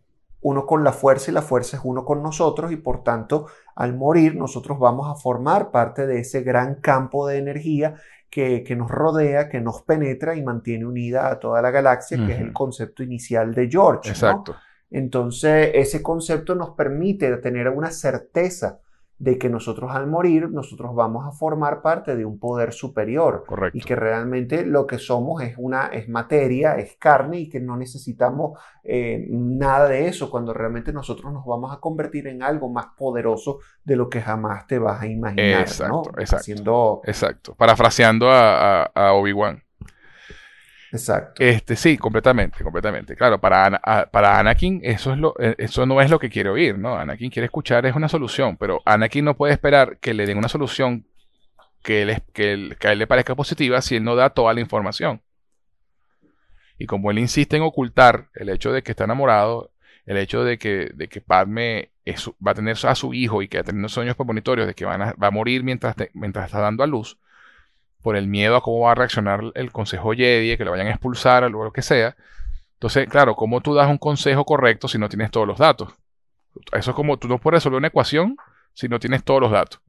uno 0.44 0.66
con 0.66 0.84
la 0.84 0.92
fuerza 0.92 1.30
y 1.30 1.34
la 1.34 1.40
fuerza 1.40 1.78
es 1.78 1.82
uno 1.84 2.04
con 2.04 2.22
nosotros 2.22 2.70
y 2.70 2.76
por 2.76 3.02
tanto 3.02 3.46
al 3.74 3.96
morir 3.96 4.36
nosotros 4.36 4.78
vamos 4.78 5.10
a 5.10 5.18
formar 5.18 5.70
parte 5.70 6.06
de 6.06 6.20
ese 6.20 6.42
gran 6.42 6.76
campo 6.82 7.26
de 7.26 7.38
energía 7.38 7.94
que, 8.28 8.62
nos 8.76 8.90
rodea, 8.90 9.48
que 9.48 9.60
nos 9.60 9.82
penetra 9.82 10.34
y 10.36 10.42
mantiene 10.42 10.84
unida 10.84 11.30
a 11.30 11.38
toda 11.38 11.62
la 11.62 11.70
galaxia, 11.70 12.18
que 12.26 12.32
es 12.32 12.40
el 12.40 12.52
concepto 12.52 13.02
inicial 13.02 13.54
de 13.54 13.70
George. 13.70 14.10
Exacto. 14.10 14.56
Entonces 14.90 15.70
ese 15.72 16.02
concepto 16.02 16.54
nos 16.54 16.70
permite 16.70 17.34
tener 17.38 17.68
una 17.68 17.90
certeza 17.90 18.80
de 19.18 19.38
que 19.38 19.48
nosotros 19.48 19.92
al 19.92 20.06
morir, 20.06 20.50
nosotros 20.50 20.94
vamos 20.94 21.26
a 21.26 21.32
formar 21.32 21.82
parte 21.82 22.16
de 22.16 22.24
un 22.24 22.38
poder 22.38 22.72
superior. 22.72 23.44
Correcto. 23.46 23.78
Y 23.78 23.80
que 23.80 23.96
realmente 23.96 24.66
lo 24.66 24.86
que 24.86 24.98
somos 24.98 25.42
es 25.42 25.54
una, 25.56 25.86
es 25.86 26.08
materia, 26.08 26.76
es 26.76 26.96
carne 26.96 27.40
y 27.40 27.48
que 27.48 27.60
no 27.60 27.76
necesitamos 27.76 28.58
eh, 28.82 29.26
nada 29.30 29.88
de 29.88 30.08
eso 30.08 30.30
cuando 30.30 30.52
realmente 30.52 30.92
nosotros 30.92 31.32
nos 31.32 31.44
vamos 31.44 31.72
a 31.72 31.80
convertir 31.80 32.26
en 32.26 32.42
algo 32.42 32.68
más 32.68 32.86
poderoso 32.96 33.58
de 33.84 33.96
lo 33.96 34.08
que 34.08 34.20
jamás 34.20 34.66
te 34.66 34.78
vas 34.78 35.02
a 35.02 35.06
imaginar. 35.06 35.60
Exacto, 35.60 36.10
exacto. 36.18 37.00
Exacto. 37.04 37.54
Parafraseando 37.54 38.30
a, 38.30 38.82
a 38.82 39.12
Obi-Wan. 39.14 39.63
Exacto. 40.94 41.42
Este, 41.42 41.74
sí, 41.74 41.98
completamente, 41.98 42.62
completamente. 42.62 43.16
Claro, 43.16 43.40
para, 43.40 43.80
para 44.12 44.38
Anakin 44.38 44.80
eso, 44.84 45.12
es 45.12 45.18
lo, 45.18 45.34
eh, 45.40 45.56
eso 45.58 45.86
no 45.86 46.00
es 46.00 46.08
lo 46.08 46.20
que 46.20 46.30
quiere 46.30 46.50
oír, 46.50 46.78
¿no? 46.78 46.94
Anakin 46.94 47.30
quiere 47.30 47.46
escuchar 47.46 47.84
es 47.84 47.96
una 47.96 48.08
solución, 48.08 48.56
pero 48.56 48.80
Anakin 48.84 49.24
no 49.24 49.36
puede 49.36 49.52
esperar 49.52 49.98
que 49.98 50.14
le 50.14 50.24
den 50.24 50.38
una 50.38 50.48
solución 50.48 51.04
que, 51.82 52.02
él, 52.02 52.22
que, 52.32 52.76
a 52.86 52.92
él 52.92 53.00
le 53.00 53.08
parezca 53.08 53.34
positiva 53.34 53.82
si 53.82 53.96
él 53.96 54.04
no 54.04 54.14
da 54.14 54.30
toda 54.30 54.54
la 54.54 54.60
información. 54.60 55.20
Y 56.78 56.86
como 56.86 57.10
él 57.10 57.18
insiste 57.18 57.56
en 57.56 57.64
ocultar 57.64 58.28
el 58.34 58.48
hecho 58.48 58.72
de 58.72 58.84
que 58.84 58.92
está 58.92 59.02
enamorado, 59.02 59.72
el 60.06 60.16
hecho 60.16 60.44
de 60.44 60.58
que, 60.58 60.92
de 60.94 61.08
que 61.08 61.20
Padme 61.20 61.90
va 62.46 62.52
a 62.52 62.54
tener 62.54 62.76
a 62.84 62.94
su 62.94 63.14
hijo 63.14 63.42
y 63.42 63.48
que 63.48 63.58
va 63.58 63.62
a 63.62 63.64
tener 63.64 63.90
sueños 63.90 64.14
premonitorios 64.14 64.68
de 64.68 64.74
que 64.74 64.84
van 64.84 65.00
va 65.00 65.26
a 65.26 65.30
morir 65.32 65.64
mientras, 65.64 65.96
mientras 66.12 66.46
está 66.46 66.60
dando 66.60 66.84
a 66.84 66.86
luz, 66.86 67.18
por 68.04 68.16
el 68.18 68.26
miedo 68.26 68.54
a 68.54 68.60
cómo 68.60 68.80
va 68.80 68.92
a 68.92 68.94
reaccionar 68.94 69.40
el 69.54 69.72
consejo 69.72 70.12
Jedi, 70.12 70.58
que 70.58 70.64
lo 70.66 70.72
vayan 70.72 70.88
a 70.88 70.90
expulsar 70.90 71.42
o 71.44 71.48
lo 71.48 71.72
que 71.72 71.80
sea. 71.80 72.14
Entonces, 72.74 73.08
claro, 73.08 73.34
¿cómo 73.34 73.62
tú 73.62 73.72
das 73.72 73.88
un 73.88 73.96
consejo 73.96 74.44
correcto 74.44 74.88
si 74.88 74.98
no 74.98 75.08
tienes 75.08 75.30
todos 75.30 75.46
los 75.46 75.56
datos? 75.56 75.94
Eso 76.72 76.90
es 76.90 76.94
como 76.94 77.18
tú 77.18 77.28
no 77.28 77.38
puedes 77.38 77.62
resolver 77.62 77.78
una 77.78 77.88
ecuación 77.88 78.36
si 78.74 78.88
no 78.88 79.00
tienes 79.00 79.24
todos 79.24 79.40
los 79.40 79.50
datos. 79.50 79.80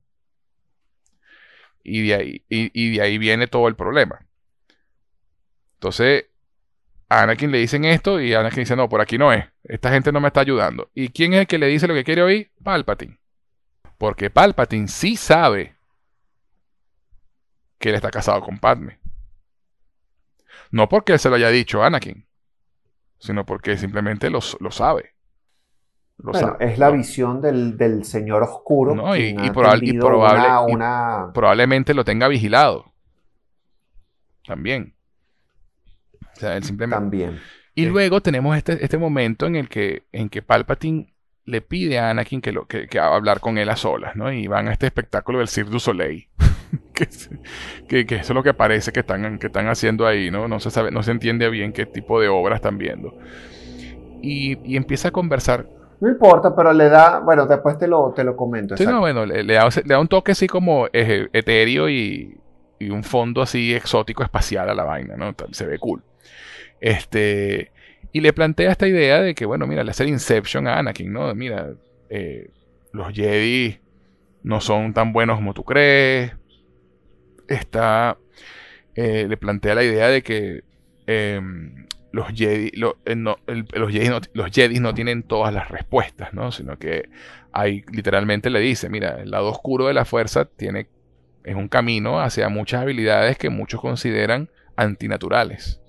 Y 1.84 2.08
de 2.08 2.16
ahí, 2.16 2.46
y, 2.48 2.96
de 2.96 3.02
ahí 3.02 3.18
viene 3.18 3.48
todo 3.48 3.68
el 3.68 3.76
problema. 3.76 4.26
Entonces, 5.74 6.28
a 7.10 7.24
Anakin 7.24 7.52
le 7.52 7.58
dicen 7.58 7.84
esto 7.84 8.22
y 8.22 8.34
Anakin 8.34 8.62
dice, 8.62 8.78
no, 8.78 8.88
por 8.88 9.02
aquí 9.02 9.18
no 9.18 9.34
es. 9.34 9.44
Esta 9.66 9.92
gente 9.92 10.14
no 10.14 10.22
me 10.22 10.30
está 10.30 10.40
ayudando. 10.40 10.90
¿Y 10.96 11.10
quién 11.10 11.34
es 11.34 11.42
el 11.42 11.48
que 11.48 11.58
le 11.58 11.68
dice 11.68 11.86
lo 11.86 11.94
que 11.94 12.06
quiere 12.06 12.24
oír? 12.24 12.50
Palpatine. 12.64 13.20
Porque 13.98 14.30
Palpatine 14.30 14.88
sí 14.88 15.18
sabe 15.18 15.75
que 17.86 17.90
él 17.90 17.96
está 17.96 18.10
casado 18.10 18.42
con 18.42 18.58
Padme. 18.58 18.98
No 20.72 20.90
porque 20.90 21.14
él 21.14 21.20
se 21.20 21.30
lo 21.30 21.36
haya 21.36 21.50
dicho 21.50 21.84
a 21.84 21.86
Anakin, 21.86 22.26
sino 23.20 23.46
porque 23.46 23.78
simplemente 23.78 24.32
lo, 24.32 24.42
sabe. 24.42 25.14
Es 26.60 26.80
la 26.80 26.90
visión 26.90 27.42
del, 27.42 28.04
señor 28.04 28.42
oscuro. 28.42 29.16
y, 29.16 29.52
probablemente 31.32 31.94
lo 31.94 32.04
tenga 32.04 32.28
vigilado. 32.28 32.92
También. 34.48 34.96
O 36.36 36.40
sea, 36.40 36.58
él 36.58 36.64
simplemente. 36.64 37.00
También. 37.00 37.40
Y 37.76 37.86
luego 37.86 38.20
tenemos 38.22 38.58
este, 38.58 38.84
este, 38.84 38.98
momento 38.98 39.46
en 39.46 39.58
el 39.58 39.70
que, 39.70 40.08
en 40.12 40.30
que 40.30 40.42
Palpatine 40.42 41.14
le 41.44 41.62
pide 41.62 42.00
a 42.00 42.10
Anakin 42.10 42.42
que, 42.42 42.52
lo, 42.52 42.66
que, 42.66 42.88
que 42.88 42.98
hablar 42.98 43.42
con 43.42 43.60
él 43.60 43.70
a 43.70 43.76
solas, 43.76 44.16
¿no? 44.16 44.32
Y 44.32 44.48
van 44.48 44.70
a 44.70 44.72
este 44.72 44.88
espectáculo 44.88 45.38
del 45.38 45.50
Cirque 45.50 45.70
du 45.70 45.80
Soleil. 45.80 46.30
que, 46.94 47.06
eso 48.00 48.10
es 48.10 48.30
lo 48.30 48.44
que 48.44 48.54
parece 48.54 48.92
que 48.92 49.02
están, 49.02 49.40
que 49.40 49.48
están 49.48 49.68
haciendo 49.68 50.08
ahí, 50.08 50.32
¿no? 50.32 50.48
No 50.48 50.60
se 50.60 50.72
sabe, 50.72 50.92
no 50.92 51.04
se 51.04 51.12
entiende 51.12 51.50
bien 51.50 51.74
qué 51.74 51.86
tipo 51.86 52.20
de 52.20 52.28
obra 52.28 52.56
están 52.56 52.78
viendo. 52.78 53.14
Y, 54.22 54.76
empieza 54.76 55.10
a 55.10 55.12
conversar. 55.12 55.68
No 56.02 56.10
importa, 56.10 56.56
pero 56.56 56.74
le 56.74 56.90
da, 56.90 57.20
bueno, 57.20 57.46
después 57.46 57.78
te 57.78 57.88
lo, 57.88 58.12
te 58.16 58.24
lo 58.24 58.36
comento. 58.36 58.76
Sí, 58.76 58.86
no, 58.86 59.00
bueno, 59.00 59.26
le, 59.26 59.54
da, 59.54 60.00
un 60.00 60.08
toque 60.08 60.34
así 60.34 60.48
como 60.48 60.88
eh, 60.92 61.28
etéreo 61.32 61.90
y, 61.90 62.38
y, 62.80 62.90
un 62.90 63.04
fondo 63.04 63.42
así 63.42 63.74
exótico 63.74 64.24
espacial 64.24 64.70
a 64.70 64.76
la 64.76 64.84
vaina, 64.84 65.16
¿no? 65.16 65.34
Se 65.52 65.66
ve 65.66 65.80
cool. 65.80 66.04
Este, 66.82 67.72
y 68.12 68.22
le 68.22 68.34
plantea 68.34 68.72
esta 68.72 68.88
idea 68.88 69.22
de 69.22 69.36
que, 69.36 69.46
bueno, 69.46 69.68
mira, 69.68 69.84
le 69.84 69.92
hace 69.92 70.08
Inception 70.08 70.68
a 70.68 70.80
Anakin, 70.80 71.12
¿no? 71.12 71.34
Mira, 71.36 71.74
eh, 72.10 72.50
los 72.92 73.14
Jedi 73.14 73.80
no 74.44 74.62
son 74.62 74.94
tan 74.94 75.12
buenos 75.12 75.38
como 75.38 75.54
tú 75.54 75.64
crees. 75.64 76.32
Está. 77.48 78.18
Eh, 78.96 79.26
le 79.28 79.38
plantea 79.38 79.76
la 79.76 79.84
idea 79.84 80.08
de 80.08 80.24
que 80.24 80.64
em, 81.06 81.86
los 82.12 82.30
Jedi, 82.34 82.72
eh, 83.06 83.16
no, 83.16 83.38
los, 83.46 83.92
Jedi 83.92 84.10
los 84.34 84.52
Jedi 84.52 84.80
no 84.80 84.94
tienen 84.94 85.24
todas 85.24 85.54
las 85.54 85.70
respuestas, 85.70 86.34
¿no? 86.34 86.52
Sino 86.52 86.78
que 86.80 87.10
hay, 87.52 87.84
literalmente 87.92 88.50
le 88.50 88.60
dice, 88.60 88.90
mira, 88.90 89.22
el 89.22 89.32
lado 89.32 89.50
oscuro 89.50 89.88
de 89.88 89.94
la 89.94 90.06
fuerza 90.06 90.46
tiene, 90.46 90.88
es 91.44 91.56
un 91.56 91.68
camino 91.68 92.22
hacia 92.22 92.48
muchas 92.50 92.82
habilidades 92.82 93.38
que 93.38 93.50
muchos 93.50 93.82
consideran 93.82 94.50
antinaturales. 94.76 95.82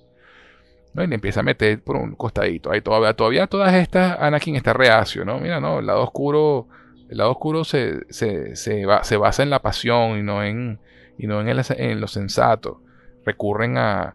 ¿no? 0.94 1.04
Y 1.04 1.06
le 1.06 1.14
empieza 1.14 1.40
a 1.40 1.42
meter 1.42 1.82
por 1.82 1.96
un 1.96 2.14
costadito. 2.14 2.72
Ahí 2.72 2.80
todavía, 2.80 3.14
todavía 3.14 3.46
todas 3.46 3.74
estas, 3.74 4.18
Anakin 4.18 4.56
está 4.56 4.72
reacio, 4.72 5.24
¿no? 5.24 5.38
Mira, 5.38 5.60
no, 5.60 5.78
el 5.78 5.86
lado 5.86 6.02
oscuro, 6.02 6.68
el 7.08 7.18
lado 7.18 7.30
oscuro 7.32 7.64
se, 7.64 8.00
se, 8.08 8.56
se, 8.56 8.86
basa 8.86 9.42
en 9.42 9.50
la 9.50 9.60
pasión 9.60 10.18
y 10.18 10.22
no 10.22 10.42
en, 10.42 10.80
y 11.18 11.26
no 11.26 11.40
en, 11.40 11.48
en 11.48 12.00
lo 12.00 12.08
sensato. 12.08 12.82
Recurren 13.24 13.76
a, 13.78 14.14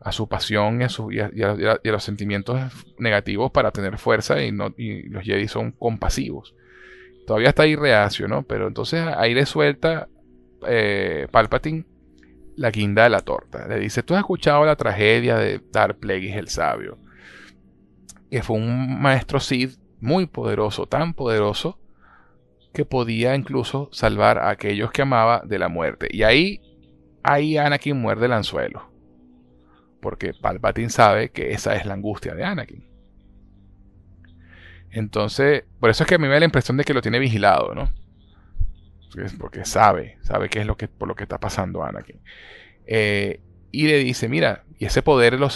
a 0.00 0.12
su 0.12 0.28
pasión 0.28 0.80
y 0.80 0.84
a, 0.84 0.88
su, 0.88 1.12
y, 1.12 1.20
a, 1.20 1.80
los 1.82 2.04
sentimientos 2.04 2.60
negativos 2.98 3.50
para 3.50 3.70
tener 3.70 3.98
fuerza 3.98 4.42
y, 4.42 4.52
no, 4.52 4.74
y 4.76 5.04
los 5.04 5.24
Jedi 5.24 5.48
son 5.48 5.72
compasivos. 5.72 6.54
Todavía 7.26 7.50
está 7.50 7.62
ahí 7.62 7.76
reacio, 7.76 8.26
¿no? 8.26 8.42
Pero 8.42 8.66
entonces 8.66 9.06
ahí 9.16 9.46
suelta 9.46 10.08
eh, 10.66 11.28
Palpatine 11.30 11.86
la 12.56 12.70
guinda 12.70 13.04
de 13.04 13.10
la 13.10 13.20
torta. 13.20 13.66
Le 13.68 13.78
dice, 13.78 14.02
tú 14.02 14.14
has 14.14 14.20
escuchado 14.20 14.64
la 14.64 14.76
tragedia 14.76 15.36
de 15.36 15.60
Darth 15.72 15.98
Plagueis 15.98 16.36
el 16.36 16.48
Sabio, 16.48 16.98
que 18.30 18.42
fue 18.42 18.56
un 18.56 19.00
maestro 19.00 19.40
Sith 19.40 19.78
muy 20.00 20.26
poderoso, 20.26 20.86
tan 20.86 21.14
poderoso, 21.14 21.78
que 22.72 22.84
podía 22.84 23.34
incluso 23.34 23.88
salvar 23.92 24.38
a 24.38 24.50
aquellos 24.50 24.90
que 24.90 25.02
amaba 25.02 25.42
de 25.44 25.58
la 25.58 25.68
muerte. 25.68 26.08
Y 26.10 26.22
ahí, 26.22 26.60
ahí 27.22 27.58
Anakin 27.58 27.96
muerde 27.96 28.26
el 28.26 28.32
anzuelo. 28.32 28.90
Porque 30.00 30.32
Palpatine 30.34 30.90
sabe 30.90 31.30
que 31.30 31.52
esa 31.52 31.76
es 31.76 31.86
la 31.86 31.94
angustia 31.94 32.34
de 32.34 32.44
Anakin. 32.44 32.88
Entonces, 34.90 35.64
por 35.80 35.90
eso 35.90 36.02
es 36.02 36.08
que 36.08 36.16
a 36.16 36.18
mí 36.18 36.26
me 36.26 36.34
da 36.34 36.40
la 36.40 36.46
impresión 36.46 36.76
de 36.76 36.84
que 36.84 36.94
lo 36.94 37.02
tiene 37.02 37.18
vigilado, 37.18 37.74
¿no? 37.74 37.90
porque 39.38 39.66
sabe, 39.66 40.16
sabe 40.22 40.48
qué 40.48 40.60
es 40.60 40.66
lo 40.66 40.78
que, 40.78 40.88
por 40.88 41.06
lo 41.06 41.14
que 41.14 41.24
está 41.24 41.38
pasando 41.38 41.84
Anakin. 41.84 42.20
Eh, 42.86 43.40
y 43.70 43.86
le 43.86 43.98
dice, 43.98 44.28
mira, 44.28 44.64
y 44.78 44.86
ese 44.86 45.02
poder, 45.02 45.38
lo, 45.38 45.48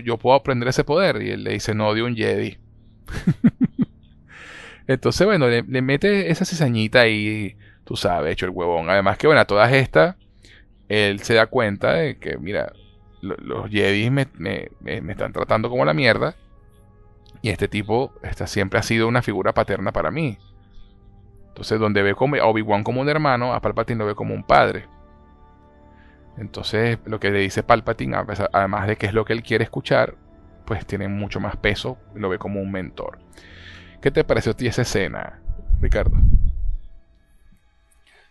yo 0.00 0.18
puedo 0.18 0.36
aprender 0.36 0.68
ese 0.68 0.84
poder. 0.84 1.22
Y 1.22 1.30
él 1.30 1.44
le 1.44 1.52
dice, 1.52 1.74
no, 1.74 1.94
de 1.94 2.02
un 2.02 2.16
Jedi. 2.16 2.58
Entonces, 4.86 5.26
bueno, 5.26 5.48
le, 5.48 5.62
mete 5.62 6.30
esa 6.30 6.44
cizañita 6.44 7.00
ahí, 7.00 7.56
tú 7.84 7.96
sabes, 7.96 8.32
hecho 8.32 8.46
el 8.46 8.52
huevón. 8.52 8.90
Además 8.90 9.18
que, 9.18 9.26
bueno, 9.26 9.40
a 9.40 9.46
todas 9.46 9.72
estas, 9.72 10.16
él 10.88 11.20
se 11.20 11.34
da 11.34 11.46
cuenta 11.46 11.92
de 11.92 12.18
que, 12.18 12.36
mira, 12.38 12.72
los 13.20 13.70
Jedi 13.70 14.10
me, 14.10 14.28
me, 14.34 14.70
me, 14.80 15.12
están 15.12 15.32
tratando 15.32 15.70
como 15.70 15.84
la 15.84 15.94
mierda. 15.94 16.34
Y 17.42 17.50
este 17.50 17.68
tipo 17.68 18.12
esta, 18.22 18.46
siempre 18.46 18.78
ha 18.78 18.82
sido 18.82 19.08
una 19.08 19.22
figura 19.22 19.54
paterna 19.54 19.92
para 19.92 20.10
mí. 20.10 20.38
Entonces, 21.48 21.78
donde 21.78 22.02
ve 22.02 22.10
a 22.10 22.46
Obi-Wan 22.46 22.84
como 22.84 23.00
un 23.00 23.08
hermano, 23.08 23.54
a 23.54 23.60
Palpatine 23.60 23.98
lo 23.98 24.06
ve 24.06 24.14
como 24.14 24.34
un 24.34 24.44
padre. 24.44 24.86
Entonces, 26.36 26.98
lo 27.04 27.20
que 27.20 27.30
le 27.30 27.40
dice 27.40 27.62
Palpatine, 27.62 28.16
además 28.52 28.86
de 28.86 28.96
que 28.96 29.06
es 29.06 29.14
lo 29.14 29.24
que 29.24 29.32
él 29.32 29.42
quiere 29.42 29.64
escuchar, 29.64 30.14
pues 30.64 30.86
tiene 30.86 31.08
mucho 31.08 31.40
más 31.40 31.56
peso, 31.56 31.98
lo 32.14 32.28
ve 32.28 32.38
como 32.38 32.60
un 32.60 32.70
mentor. 32.70 33.18
¿Qué 34.00 34.10
te 34.10 34.24
pareció 34.24 34.52
a 34.52 34.54
ti 34.56 34.66
esa 34.66 34.82
escena, 34.82 35.40
Ricardo? 35.80 36.16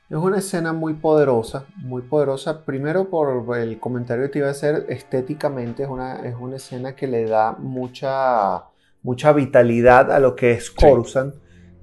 Es 0.09 0.17
una 0.17 0.39
escena 0.39 0.73
muy 0.73 0.95
poderosa, 0.95 1.65
muy 1.75 2.01
poderosa. 2.01 2.65
Primero 2.65 3.09
por 3.09 3.55
el 3.57 3.79
comentario 3.79 4.25
que 4.25 4.29
te 4.29 4.39
iba 4.39 4.47
a 4.47 4.51
hacer, 4.51 4.87
estéticamente 4.89 5.83
es 5.83 5.89
una, 5.89 6.25
es 6.27 6.35
una 6.39 6.55
escena 6.55 6.95
que 6.95 7.05
le 7.05 7.25
da 7.25 7.51
mucha, 7.51 8.63
mucha 9.03 9.31
vitalidad 9.33 10.11
a 10.11 10.19
lo 10.19 10.35
que 10.35 10.53
es 10.53 10.71
Coruscant 10.71 11.35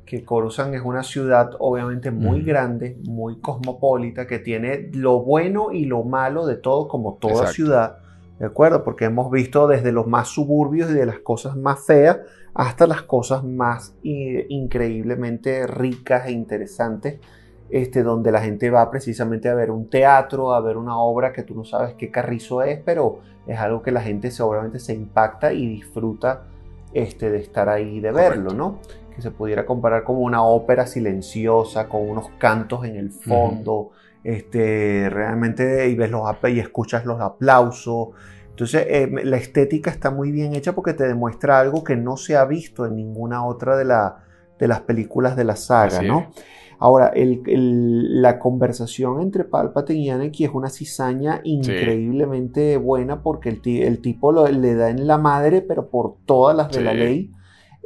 que 0.06 0.24
Coruscant 0.24 0.73
es 0.73 0.82
una 0.82 1.02
ciudad 1.02 1.50
obviamente 1.58 2.10
muy 2.10 2.42
grande, 2.42 2.97
muy 3.02 3.40
cosmopolita, 3.40 4.26
que 4.26 4.39
tiene 4.39 4.89
lo 4.94 5.20
bueno 5.20 5.73
y 5.73 5.84
lo 5.84 6.05
malo 6.05 6.47
de 6.47 6.55
todo, 6.56 6.86
como 6.86 7.18
toda 7.20 7.48
ciudad, 7.48 7.98
¿de 8.39 8.47
acuerdo? 8.47 8.84
Porque 8.84 9.06
hemos 9.06 9.31
visto 9.31 9.66
desde 9.66 9.90
los 9.90 10.06
más 10.06 10.28
suburbios 10.28 10.90
y 10.90 10.94
de 10.94 11.06
las 11.06 11.18
cosas 11.18 11.56
más 11.56 11.84
feas 11.84 12.20
hasta 12.57 12.86
las 12.86 13.02
cosas 13.02 13.44
más 13.44 13.94
increíblemente 14.02 15.67
ricas 15.67 16.26
e 16.26 16.33
interesantes, 16.33 17.20
este, 17.68 18.02
donde 18.02 18.33
la 18.33 18.41
gente 18.41 18.70
va 18.70 18.91
precisamente 18.91 19.49
a 19.49 19.55
ver 19.55 19.70
un 19.70 19.91
teatro, 19.91 20.55
a 20.55 20.60
ver 20.60 20.76
una 20.76 20.99
obra 20.99 21.33
que 21.33 21.43
tú 21.43 21.55
no 21.55 21.65
sabes 21.65 21.94
qué 21.94 22.10
carrizo 22.10 22.62
es, 22.62 22.81
pero 22.85 23.20
es 23.47 23.59
algo 23.59 23.83
que 23.83 23.93
la 23.93 24.01
gente 24.01 24.31
seguramente 24.31 24.78
se 24.78 24.94
impacta 24.94 25.52
y 25.52 25.67
disfruta 25.67 26.44
este, 26.93 27.31
de 27.31 27.39
estar 27.39 27.68
ahí, 27.68 28.01
de 28.01 28.12
verlo, 28.12 28.52
¿no? 28.52 28.78
que 29.17 29.23
se 29.23 29.31
pudiera 29.31 29.65
comparar 29.65 30.05
como 30.05 30.20
una 30.20 30.43
ópera 30.43 30.86
silenciosa, 30.86 31.89
con 31.89 32.09
unos 32.09 32.28
cantos 32.39 32.85
en 32.85 32.97
el 32.97 33.10
fondo, 33.10 33.91
este, 34.23 35.09
realmente, 35.10 35.89
y 35.89 35.94
ves 35.94 36.10
los 36.10 36.23
y 36.49 36.60
escuchas 36.60 37.07
los 37.07 37.18
aplausos. 37.20 38.09
Entonces, 38.57 38.86
eh, 38.89 39.10
la 39.25 39.36
estética 39.36 39.91
está 39.91 40.10
muy 40.10 40.33
bien 40.33 40.55
hecha 40.55 40.75
porque 40.75 40.94
te 40.94 41.07
demuestra 41.07 41.60
algo 41.60 41.85
que 41.85 41.94
no 41.94 42.17
se 42.17 42.39
ha 42.39 42.47
visto 42.47 42.86
en 42.86 42.97
ninguna 42.97 43.44
otra 43.44 43.76
de, 43.76 43.85
la, 43.85 44.25
de 44.59 44.67
las 44.67 44.81
películas 44.81 45.36
de 45.36 45.44
la 45.44 45.57
saga, 45.57 46.01
¿no? 46.01 46.31
Ahora, 46.78 47.12
la 47.15 48.39
conversación 48.39 49.20
entre 49.20 49.44
Palpatine 49.44 50.01
y 50.01 50.09
Anakin 50.09 50.49
es 50.49 50.55
una 50.55 50.70
cizaña 50.70 51.43
increíblemente 51.44 52.78
buena 52.78 53.23
porque 53.23 53.51
el, 53.51 54.01
tipo 54.01 54.33
le 54.49 54.75
da 54.75 54.89
en 54.89 55.07
la 55.07 55.18
madre, 55.18 55.60
pero 55.60 55.91
por 55.91 56.15
todas 56.25 56.57
las 56.57 56.73
de 56.73 56.81
la 56.81 56.94
ley 56.94 57.31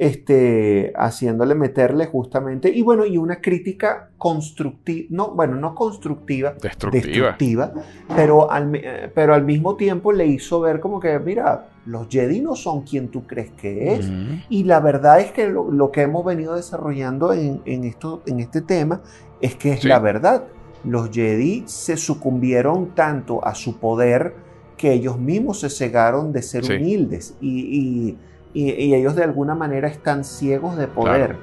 este, 0.01 0.95
haciéndole 0.97 1.55
meterle 1.55 2.07
justamente, 2.07 2.71
y 2.71 2.81
bueno, 2.81 3.05
y 3.05 3.19
una 3.19 3.43
crítica 3.43 4.09
constructiva, 4.17 5.09
no, 5.11 5.33
bueno, 5.33 5.57
no 5.57 5.75
constructiva, 5.75 6.55
destructiva, 6.59 7.71
pero, 8.17 8.51
al, 8.51 8.75
eh, 8.77 9.13
pero 9.15 9.35
al 9.35 9.45
mismo 9.45 9.77
tiempo 9.77 10.11
le 10.13 10.25
hizo 10.25 10.59
ver 10.63 10.81
como 10.81 11.01
que, 11.01 11.19
mira, 11.19 11.69
los 11.85 12.09
Jedi 12.09 12.41
no 12.41 12.57
son 12.57 12.81
quien 12.81 13.09
tú 13.09 13.27
crees 13.27 13.51
que 13.51 13.93
es, 13.93 14.11
y 14.49 14.65
la 14.65 14.81
verdad 14.81 15.21
es 15.21 15.33
que 15.33 15.51
lo, 15.51 15.91
que 15.91 16.01
hemos 16.01 16.25
venido 16.25 16.57
desarrollando 16.57 17.35
en, 17.35 17.61
esto, 17.85 18.23
en 18.25 18.41
este 18.41 18.63
tema 18.63 19.03
es 19.43 19.55
que 19.57 19.73
es 19.75 19.85
la 19.85 19.99
verdad. 19.99 20.45
Los 20.83 21.11
Jedi 21.11 21.65
se 21.67 21.99
sucumbieron 21.99 22.95
tanto 22.95 23.47
a 23.47 23.55
su 23.55 23.79
poder 23.79 24.33
que 24.79 24.95
ellos 24.95 25.19
mismos 25.19 25.61
se 25.61 25.69
cegaron 25.69 26.33
de 26.33 26.41
ser 26.41 26.65
humildes 26.65 27.35
y 27.43 28.17
y, 28.17 28.17
ellos 28.55 29.15
de 29.15 29.25
alguna 29.25 29.55
manera 29.55 29.89
están 29.89 30.25
ciegos 30.25 30.77
de 30.77 30.89
poder. 30.89 31.37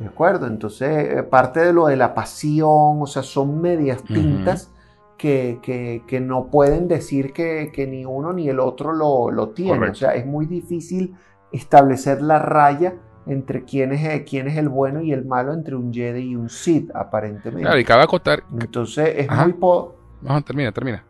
¿De 0.00 0.06
acuerdo? 0.06 0.46
Entonces, 0.46 1.18
eh, 1.18 1.22
parte 1.22 1.60
de 1.60 1.72
lo 1.72 1.86
de 1.86 1.96
la 1.96 2.14
pasión, 2.14 3.00
o 3.00 3.06
sea, 3.06 3.22
son 3.22 3.60
medias 3.60 4.02
tintas 4.02 4.70
que, 5.16 5.60
que, 6.06 6.20
no 6.20 6.48
pueden 6.50 6.86
decir 6.86 7.32
que, 7.32 7.70
que, 7.72 7.86
ni 7.86 8.04
uno 8.04 8.32
ni 8.32 8.48
el 8.48 8.60
otro 8.60 8.92
lo, 8.92 9.30
lo 9.30 9.50
tienen. 9.50 9.90
O 9.90 9.94
sea, 9.94 10.14
es 10.14 10.26
muy 10.26 10.46
difícil 10.46 11.14
establecer 11.50 12.20
la 12.20 12.38
raya 12.38 12.94
entre 13.26 13.64
quién 13.64 13.92
es, 13.92 14.04
eh, 14.04 14.24
quién 14.28 14.46
es 14.48 14.56
el 14.56 14.68
bueno 14.68 15.00
y 15.00 15.12
el 15.12 15.24
malo 15.24 15.54
entre 15.54 15.74
un 15.74 15.92
Jedi 15.92 16.30
y 16.30 16.36
un 16.36 16.50
Sith, 16.50 16.90
aparentemente. 16.94 17.62
Claro, 17.62 17.78
y 17.78 17.84
cabe 17.84 18.02
acotar. 18.02 18.44
Entonces, 18.52 19.14
es 19.16 19.30
muy. 19.30 19.54
Po 19.54 19.96
no, 20.20 20.42
termina, 20.42 20.72
termina. 20.72 21.04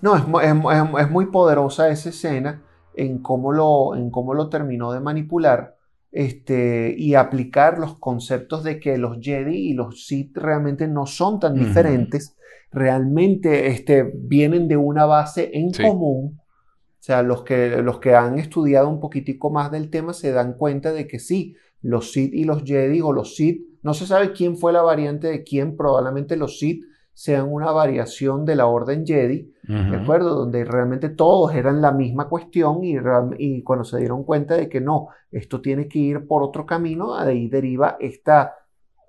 No, 0.00 0.16
es, 0.16 0.22
es, 0.22 0.54
es 0.98 1.10
muy 1.10 1.26
poderosa 1.26 1.88
esa 1.88 2.08
escena 2.08 2.60
en 2.94 3.18
cómo 3.18 3.52
lo, 3.52 3.94
en 3.94 4.10
cómo 4.10 4.34
lo 4.34 4.48
terminó 4.48 4.92
de 4.92 5.00
manipular 5.00 5.76
este, 6.10 6.94
y 6.96 7.14
aplicar 7.14 7.78
los 7.78 7.98
conceptos 7.98 8.62
de 8.62 8.78
que 8.78 8.98
los 8.98 9.18
Jedi 9.20 9.70
y 9.70 9.74
los 9.74 10.06
Sith 10.06 10.36
realmente 10.36 10.86
no 10.86 11.06
son 11.06 11.40
tan 11.40 11.54
diferentes, 11.54 12.36
realmente 12.70 13.68
este, 13.68 14.12
vienen 14.14 14.68
de 14.68 14.76
una 14.76 15.06
base 15.06 15.50
en 15.54 15.72
común. 15.72 16.38
O 16.38 17.04
sea, 17.04 17.22
los 17.22 17.42
que, 17.42 17.82
los 17.82 17.98
que 17.98 18.14
han 18.14 18.38
estudiado 18.38 18.88
un 18.88 19.00
poquitico 19.00 19.50
más 19.50 19.72
del 19.72 19.90
tema 19.90 20.12
se 20.12 20.30
dan 20.30 20.52
cuenta 20.52 20.92
de 20.92 21.08
que 21.08 21.18
sí, 21.18 21.56
los 21.80 22.12
Sith 22.12 22.32
y 22.32 22.44
los 22.44 22.62
Jedi 22.62 23.00
o 23.00 23.12
los 23.12 23.34
Sith, 23.34 23.66
no 23.82 23.94
se 23.94 24.06
sabe 24.06 24.32
quién 24.32 24.56
fue 24.56 24.72
la 24.72 24.82
variante 24.82 25.26
de 25.26 25.42
quién, 25.42 25.76
probablemente 25.76 26.36
los 26.36 26.58
Sith 26.58 26.84
sean 27.14 27.50
una 27.50 27.72
variación 27.72 28.44
de 28.44 28.56
la 28.56 28.66
Orden 28.66 29.06
Jedi, 29.06 29.51
¿de 29.62 29.96
acuerdo? 29.96 30.34
Donde 30.34 30.64
realmente 30.64 31.08
todos 31.08 31.54
eran 31.54 31.80
la 31.80 31.92
misma 31.92 32.28
cuestión 32.28 32.80
y, 32.82 33.62
cuando 33.62 33.84
se 33.84 33.98
dieron 33.98 34.24
cuenta 34.24 34.54
de 34.56 34.68
que 34.68 34.80
no, 34.80 35.08
esto 35.30 35.60
tiene 35.60 35.88
que 35.88 35.98
ir 35.98 36.26
por 36.26 36.42
otro 36.42 36.66
camino, 36.66 37.16
de 37.22 37.30
ahí 37.30 37.48
deriva 37.48 37.96
esta, 38.00 38.54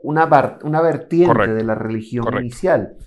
una, 0.03 0.59
una 0.64 0.82
vertiente 0.82 1.53
de 1.53 1.64
la 1.64 1.75
religión 1.75 2.25
inicial. 2.40 2.98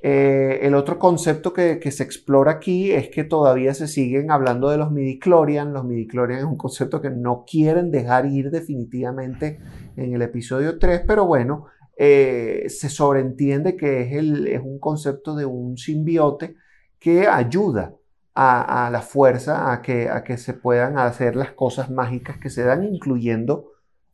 Eh, 0.00 0.60
el 0.62 0.74
otro 0.74 0.96
concepto 0.98 1.52
que, 1.52 1.80
se 1.90 2.02
explora 2.04 2.52
aquí 2.52 2.92
es 2.92 3.08
que 3.08 3.24
todavía 3.24 3.74
se 3.74 3.88
siguen 3.88 4.30
hablando 4.30 4.70
de 4.70 4.78
los 4.78 4.92
midichlorian. 4.92 5.72
Los 5.72 5.84
midichlorian 5.84 6.38
es 6.38 6.44
un 6.44 6.56
concepto 6.56 7.00
que 7.00 7.10
no 7.10 7.44
quieren 7.46 7.90
dejar 7.90 8.26
ir 8.26 8.50
definitivamente 8.50 9.58
en 9.96 10.14
el 10.14 10.22
episodio 10.22 10.78
3, 10.78 11.02
pero 11.06 11.26
bueno, 11.26 11.66
eh, 12.00 12.66
se 12.68 12.88
sobreentiende 12.88 13.76
que 13.76 14.02
es, 14.02 14.12
el, 14.12 14.46
es, 14.46 14.60
un 14.62 14.78
concepto 14.78 15.34
de 15.34 15.44
un 15.44 15.76
simbiote 15.76 16.54
que 17.00 17.26
ayuda 17.26 17.92
a, 18.34 18.88
la 18.92 19.02
fuerza 19.02 19.72
a 19.72 19.82
que, 19.82 20.08
a 20.08 20.22
que 20.22 20.38
se 20.38 20.54
puedan 20.54 20.96
hacer 20.96 21.34
las 21.34 21.50
cosas 21.50 21.90
mágicas 21.90 22.36
que 22.38 22.50
se 22.50 22.62
dan, 22.62 22.84
incluyendo 22.84 23.72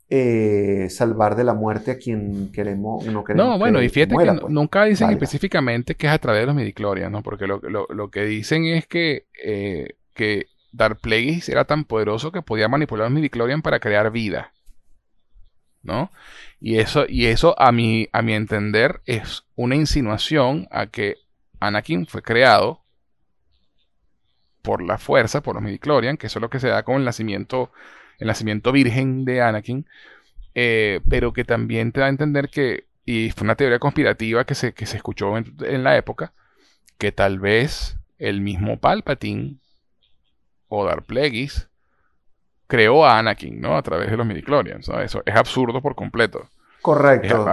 eh, 0.08 0.86
salvar 0.88 1.36
de 1.36 1.44
la 1.44 1.52
muerte 1.52 1.90
a 1.90 1.98
quien 1.98 2.50
queremos. 2.52 3.04
No, 3.04 3.22
queremos 3.22 3.48
no 3.48 3.58
bueno, 3.58 3.82
y 3.82 3.90
fíjate 3.90 4.16
que 4.16 4.32
pues. 4.32 4.50
nunca 4.50 4.84
dicen 4.84 5.10
específicamente 5.10 5.94
que 5.94 6.06
es 6.06 6.12
a 6.14 6.18
través 6.18 6.40
de 6.40 6.46
los 6.46 6.54
midichlorians, 6.54 7.12
¿no? 7.12 7.22
Porque 7.22 7.46
lo, 7.46 7.60
lo, 7.60 8.10
que 8.10 8.24
dicen 8.24 8.64
es 8.64 8.86
que, 8.86 9.26
eh, 9.44 9.96
que 10.14 10.46
Dark 10.72 11.00
Plagueis 11.02 11.50
era 11.50 11.66
tan 11.66 11.84
poderoso 11.84 12.32
que 12.32 12.40
podía 12.40 12.66
manipular 12.66 13.10
los 13.10 13.14
midichlorians 13.14 13.62
para 13.62 13.78
crear 13.78 14.10
vida. 14.10 14.54
¿No? 15.84 16.10
Y 16.60 16.78
eso, 16.78 17.04
y 17.08 17.26
eso 17.26 17.54
a, 17.60 17.70
mi, 17.70 18.08
a 18.12 18.22
mi 18.22 18.32
entender 18.32 19.02
es 19.06 19.44
una 19.54 19.76
insinuación 19.76 20.66
a 20.70 20.86
que 20.86 21.18
Anakin 21.60 22.06
fue 22.06 22.22
creado 22.22 22.80
por 24.62 24.82
la 24.82 24.96
fuerza, 24.96 25.42
por 25.42 25.56
los 25.56 25.62
midichlorians, 25.62 26.18
que 26.18 26.26
eso 26.26 26.38
es 26.38 26.42
lo 26.42 26.48
que 26.50 26.58
se 26.58 26.68
da 26.68 26.82
con 26.82 26.96
el 26.96 27.04
nacimiento 27.04 27.70
el 28.18 28.28
nacimiento 28.28 28.72
virgen 28.72 29.24
de 29.24 29.42
Anakin, 29.42 29.86
eh, 30.54 31.00
pero 31.08 31.32
que 31.32 31.44
también 31.44 31.92
te 31.92 32.00
da 32.00 32.06
a 32.06 32.10
entender 32.10 32.48
que, 32.48 32.86
y 33.04 33.30
fue 33.30 33.44
una 33.44 33.56
teoría 33.56 33.78
conspirativa 33.78 34.44
que 34.44 34.54
se, 34.54 34.72
que 34.72 34.86
se 34.86 34.96
escuchó 34.96 35.36
en, 35.36 35.84
la 35.84 35.96
época, 35.96 36.32
que 36.98 37.12
tal 37.12 37.38
vez 37.38 37.96
el 38.18 38.40
mismo 38.40 38.78
Palpatine 38.78 39.56
o 40.68 40.84
Darth 40.84 41.06
Plagueis 41.06 41.68
creó 42.74 43.04
a 43.04 43.18
Anakin, 43.18 43.60
¿no? 43.60 43.76
A 43.76 43.82
través 43.82 44.10
de 44.10 44.16
los 44.16 44.26
midichlorians, 44.26 44.88
Eso 44.88 45.22
es 45.24 45.36
absurdo 45.36 45.80
por 45.80 45.94
completo. 45.94 46.48
Correcto. 46.82 47.46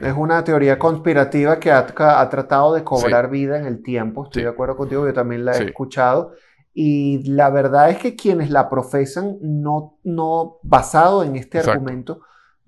Es, 0.00 0.14
una 0.16 0.42
teoría 0.42 0.78
conspirativa 0.78 1.60
que 1.60 1.70
ha, 1.70 1.86
tratado 2.30 2.72
de 2.74 2.82
cobrar 2.82 3.28
vida 3.28 3.58
en 3.58 3.66
el 3.66 3.82
tiempo. 3.82 4.24
Estoy 4.24 4.44
de 4.44 4.48
acuerdo 4.48 4.76
contigo, 4.76 5.06
yo 5.06 5.12
también 5.12 5.44
la 5.44 5.58
he 5.58 5.64
escuchado. 5.64 6.32
Y 6.72 7.30
la 7.30 7.50
verdad 7.50 7.90
es 7.90 7.98
que 7.98 8.16
quienes 8.16 8.50
la 8.50 8.70
profesan, 8.70 9.36
no, 9.42 9.98
no 10.04 10.56
basado 10.62 11.22
en 11.22 11.36
este 11.36 11.58
argumento, 11.58 12.22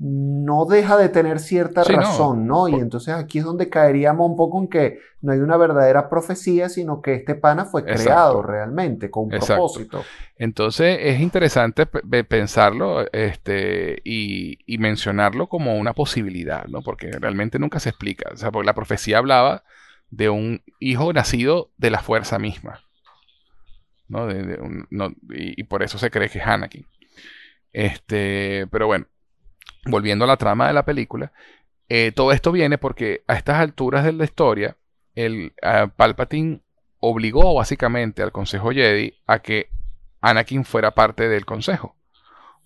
no 0.05 0.65
deja 0.65 0.97
de 0.97 1.09
tener 1.09 1.39
cierta 1.39 1.85
razón, 1.85 2.47
¿no? 2.47 2.67
Y 2.67 2.75
entonces 2.75 3.15
aquí 3.15 3.39
es 3.39 3.45
donde 3.45 3.69
caeríamos 3.69 4.29
un 4.29 4.37
poco 4.37 4.61
en 4.61 4.69
que 4.69 4.99
no 5.21 5.33
hay 5.33 5.39
una 5.39 5.57
verdadera 5.57 6.09
profecía, 6.09 6.69
sino 6.69 7.01
que 7.01 7.15
este 7.15 7.37
pana 7.37 7.65
fue 7.65 7.85
creado 7.85 8.43
realmente 8.43 9.11
con 9.11 9.25
un 9.25 9.31
propósito. 9.31 10.03
Entonces 10.37 10.99
es 11.01 11.21
interesante 11.21 11.87
pensarlo 11.87 13.05
este, 13.13 14.03
y, 14.05 14.59
y, 14.67 14.79
mencionarlo 14.79 15.49
como 15.49 15.77
una 15.77 15.93
posibilidad, 15.93 16.67
¿no? 16.67 16.83
Porque 16.83 17.13
realmente 17.13 17.61
nunca 17.61 17.79
se 17.79 17.91
explica. 17.91 18.31
O 18.33 18.37
sea, 18.37 18.51
porque 18.51 18.67
la 18.67 18.75
profecía 18.75 19.19
hablaba 19.19 19.63
de 20.11 20.31
un 20.31 20.63
hijo 20.81 21.13
nacido 21.13 21.71
de 21.77 21.91
la 21.91 22.01
fuerza 22.01 22.41
misma 22.41 22.81
y, 25.31 25.65
por 25.65 25.83
eso 25.83 25.99
se 25.99 26.11
cree 26.11 26.29
que 26.29 26.39
es 26.39 26.47
Anakin. 26.47 26.87
Este, 27.73 28.67
pero 28.71 28.87
bueno, 28.87 29.07
volviendo 29.85 30.25
a 30.25 30.29
la 30.29 30.37
trama 30.37 30.67
de 30.67 30.73
la 30.73 30.85
película, 30.85 31.33
eh, 31.89 32.13
todo 32.13 32.33
esto 32.33 32.53
viene 32.53 32.79
porque 32.79 33.23
a 33.27 33.35
estas 33.35 33.57
alturas 33.57 34.05
de 34.05 34.13
la 34.13 34.25
historia, 34.25 34.77
el 35.15 35.53
Palpatine 35.97 36.63
obligó 37.01 37.55
básicamente 37.55 38.23
al 38.23 38.33
Consejo 38.33 38.71
Jedi 38.71 39.15
a 39.27 39.41
que 39.41 39.69
Anakin 40.21 40.65
fuera 40.65 40.93
parte 40.93 41.29
del 41.29 41.45
Consejo. 41.45 41.97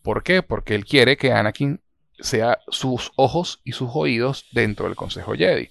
¿Por 0.02 0.22
qué? 0.22 0.42
Porque 0.42 0.74
él 0.74 0.84
quiere 0.84 1.16
que 1.16 1.32
Anakin 1.32 1.80
sea 2.20 2.58
sus 2.68 3.12
ojos 3.16 3.60
y 3.64 3.72
sus 3.72 3.90
oídos 3.94 4.46
dentro 4.52 4.86
del 4.86 4.94
Consejo 4.94 5.34
Jedi. 5.34 5.70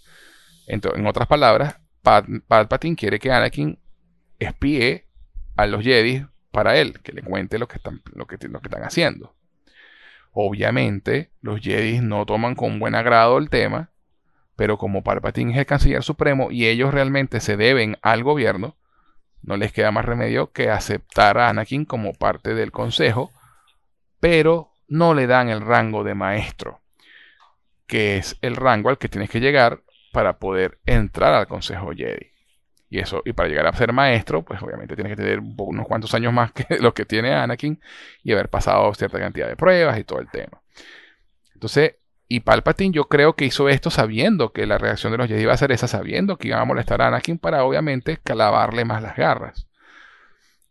Entonces, 0.67 0.99
en 0.99 1.07
otras 1.07 1.27
palabras, 1.27 1.77
Palpatine 2.01 2.95
quiere 2.95 3.19
que 3.19 3.31
Anakin 3.31 3.79
espíe 4.39 5.07
a 5.55 5.65
los 5.67 5.83
Jedi 5.83 6.25
para 6.51 6.77
él, 6.77 6.99
que 7.01 7.13
le 7.13 7.21
cuente 7.21 7.59
lo 7.59 7.67
que 7.67 7.77
están, 7.77 8.01
lo 8.13 8.25
que, 8.25 8.37
lo 8.47 8.59
que 8.59 8.67
están 8.67 8.83
haciendo. 8.83 9.35
Obviamente, 10.37 11.31
los 11.39 11.61
Jedi 11.61 12.01
no 12.01 12.25
toman 12.25 12.55
con 12.55 12.77
buen 12.77 12.93
agrado 12.93 13.37
el 13.37 13.49
tema, 13.49 13.91
pero 14.57 14.77
como 14.77 15.01
Palpatine 15.01 15.53
es 15.53 15.59
el 15.59 15.65
canciller 15.65 16.03
supremo 16.03 16.51
y 16.51 16.67
ellos 16.67 16.93
realmente 16.93 17.39
se 17.39 17.55
deben 17.55 17.97
al 18.01 18.21
gobierno, 18.21 18.75
no 19.41 19.55
les 19.55 19.71
queda 19.71 19.91
más 19.91 20.03
remedio 20.03 20.51
que 20.51 20.69
aceptar 20.69 21.37
a 21.37 21.47
Anakin 21.47 21.85
como 21.85 22.11
parte 22.11 22.53
del 22.53 22.73
consejo, 22.73 23.31
pero 24.19 24.71
no 24.89 25.13
le 25.13 25.25
dan 25.25 25.47
el 25.47 25.61
rango 25.61 26.03
de 26.03 26.15
maestro, 26.15 26.81
que 27.87 28.17
es 28.17 28.37
el 28.41 28.57
rango 28.57 28.89
al 28.89 28.97
que 28.97 29.07
tienes 29.07 29.29
que 29.29 29.39
llegar 29.39 29.83
para 30.11 30.37
poder 30.37 30.81
entrar 30.85 31.33
al 31.33 31.47
consejo 31.47 31.91
Jedi. 31.95 32.34
Y 32.89 32.99
eso, 32.99 33.21
y 33.25 33.33
para 33.33 33.49
llegar 33.49 33.67
a 33.67 33.73
ser 33.73 33.91
maestro, 33.93 34.43
pues 34.43 34.61
obviamente 34.61 34.95
tiene 34.95 35.09
que 35.09 35.15
tener 35.15 35.39
unos 35.39 35.87
cuantos 35.87 36.13
años 36.13 36.31
más 36.31 36.51
que 36.51 36.65
lo 36.79 36.93
que 36.93 37.05
tiene 37.05 37.33
Anakin 37.33 37.79
y 38.23 38.31
haber 38.31 38.49
pasado 38.49 38.93
cierta 38.93 39.19
cantidad 39.19 39.47
de 39.47 39.55
pruebas 39.55 39.99
y 39.99 40.03
todo 40.03 40.19
el 40.19 40.29
tema. 40.29 40.61
Entonces, 41.53 41.95
y 42.27 42.41
Palpatine 42.41 42.93
yo 42.93 43.07
creo 43.07 43.35
que 43.35 43.45
hizo 43.45 43.69
esto 43.69 43.89
sabiendo 43.89 44.51
que 44.51 44.65
la 44.65 44.77
reacción 44.77 45.11
de 45.11 45.17
los 45.17 45.27
Jedi 45.27 45.43
iba 45.43 45.53
a 45.53 45.57
ser 45.57 45.71
esa, 45.71 45.87
sabiendo 45.87 46.37
que 46.37 46.49
iba 46.49 46.59
a 46.59 46.65
molestar 46.65 47.01
a 47.01 47.07
Anakin 47.07 47.37
para 47.37 47.63
obviamente 47.63 48.17
calabarle 48.17 48.85
más 48.85 49.01
las 49.01 49.15
garras. 49.15 49.67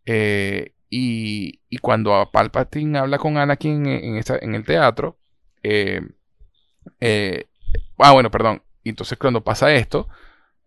Eh, 0.07 0.73
y, 0.91 1.61
y, 1.69 1.79
cuando 1.79 2.31
Palpatine 2.33 2.99
habla 2.99 3.19
con 3.19 3.39
Anakin 3.39 3.87
en, 3.87 4.23
en 4.41 4.55
el 4.55 4.65
teatro, 4.65 5.19
eh, 5.63 6.01
eh, 7.01 7.47
ah, 7.99 8.13
bueno, 8.13 8.31
perdón. 8.31 8.63
Entonces 8.85 9.19
cuando 9.19 9.43
pasa 9.43 9.73
esto, 9.73 10.09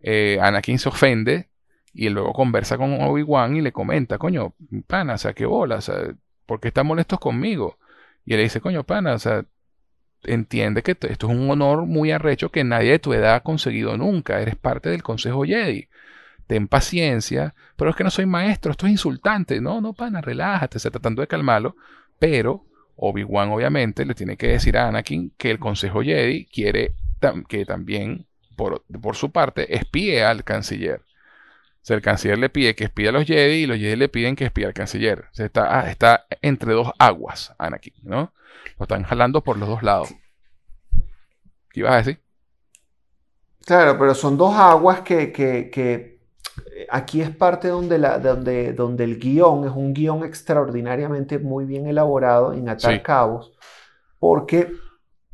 eh, 0.10 0.40
Anakin 0.42 0.80
se 0.80 0.88
ofende 0.88 1.50
y 1.94 2.08
luego 2.08 2.32
conversa 2.32 2.78
con 2.78 2.94
Obi-Wan 3.02 3.58
y 3.58 3.62
le 3.62 3.74
comenta, 3.74 4.18
coño, 4.18 4.54
pana, 4.88 5.16
o 5.16 5.18
sea, 5.18 5.34
qué 5.34 5.46
bola, 5.46 5.76
o 5.76 5.82
sea, 5.82 6.16
¿por 6.46 6.62
qué 6.62 6.70
están 6.70 6.88
molestos 6.88 7.20
conmigo? 7.20 7.78
Y 8.26 8.32
él 8.32 8.38
le 8.38 8.44
dice, 8.44 8.62
coño, 8.62 8.86
pana, 8.86 9.16
o 9.16 9.20
sea, 9.20 9.44
entiende 10.24 10.82
que 10.82 10.92
esto 10.92 11.08
es 11.08 11.24
un 11.24 11.50
honor 11.50 11.86
muy 11.86 12.12
arrecho 12.12 12.52
que 12.52 12.64
nadie 12.64 12.92
de 12.92 13.00
tu 13.00 13.12
edad 13.12 13.36
ha 13.36 13.44
conseguido 13.44 13.98
nunca, 13.98 14.40
eres 14.40 14.56
parte 14.56 14.90
del 14.90 15.04
Consejo 15.04 15.44
Jedi. 15.44 15.90
Ten 16.48 16.70
paciencia, 16.70 17.54
pero 17.76 17.90
es 17.90 17.98
que 17.98 18.06
no 18.06 18.10
soy 18.10 18.26
maestro, 18.26 18.72
esto 18.72 18.86
es 18.86 18.94
insultante. 18.94 19.60
No, 19.60 19.82
no, 19.82 19.92
pana, 19.92 20.22
relájate, 20.22 20.80
se 20.80 20.90
tratando 20.90 21.22
de 21.22 21.28
calmarlo. 21.28 21.76
Pero 22.18 22.66
Obi-Wan 22.96 23.50
obviamente 23.50 24.06
le 24.06 24.16
tiene 24.16 24.38
que 24.38 24.48
decir 24.48 24.78
a 24.78 24.88
Anakin 24.88 25.34
que 25.38 25.52
el 25.52 25.60
Consejo 25.60 26.02
Jedi 26.02 26.46
quiere 26.46 26.94
que 27.50 27.66
también 27.66 28.27
por, 28.58 28.84
su 29.16 29.32
parte, 29.32 29.74
espíe 29.74 30.26
al 30.26 30.44
canciller. 30.44 31.02
O 31.02 31.88
sea, 31.88 31.96
el 31.96 32.02
canciller 32.02 32.38
le 32.38 32.50
pide 32.50 32.76
que 32.76 32.84
espíe 32.84 33.08
a 33.08 33.12
los 33.14 33.26
Jedi 33.26 33.64
y 33.64 33.66
los 33.66 33.78
Jedi 33.78 33.96
le 33.96 34.10
piden 34.10 34.36
que 34.36 34.46
espíe 34.46 34.66
al 34.66 34.74
canciller. 34.74 35.26
O 35.32 35.34
sea, 35.34 35.46
está, 35.46 35.80
ah, 35.80 35.90
está 35.90 36.26
entre 36.42 36.74
dos 36.74 36.92
aguas, 37.00 37.54
Anakin, 37.58 37.94
¿no? 38.04 38.34
Lo 38.78 38.84
están 38.84 39.04
jalando 39.04 39.42
por 39.42 39.58
los 39.58 39.70
dos 39.70 39.84
lados. 39.84 40.14
¿Qué 41.72 41.80
ibas 41.80 41.94
a 41.94 41.98
decir? 41.98 42.22
Claro, 43.66 43.98
pero 43.98 44.16
son 44.16 44.38
dos 44.38 44.54
aguas 44.56 45.02
que, 45.02 45.32
que, 45.32 46.20
aquí 46.90 47.22
es 47.22 47.30
parte 47.30 47.68
donde, 47.68 47.98
la, 47.98 48.18
donde, 48.18 48.74
donde 48.74 49.04
el 49.04 49.20
guion 49.20 49.66
es 49.66 49.72
un 49.72 49.94
guion 49.94 50.24
extraordinariamente 50.24 51.38
muy 51.38 51.66
bien 51.66 51.88
elaborado 51.88 52.54
en 52.54 52.70
atar 52.70 53.02
cabos, 53.04 53.54
porque 54.20 54.72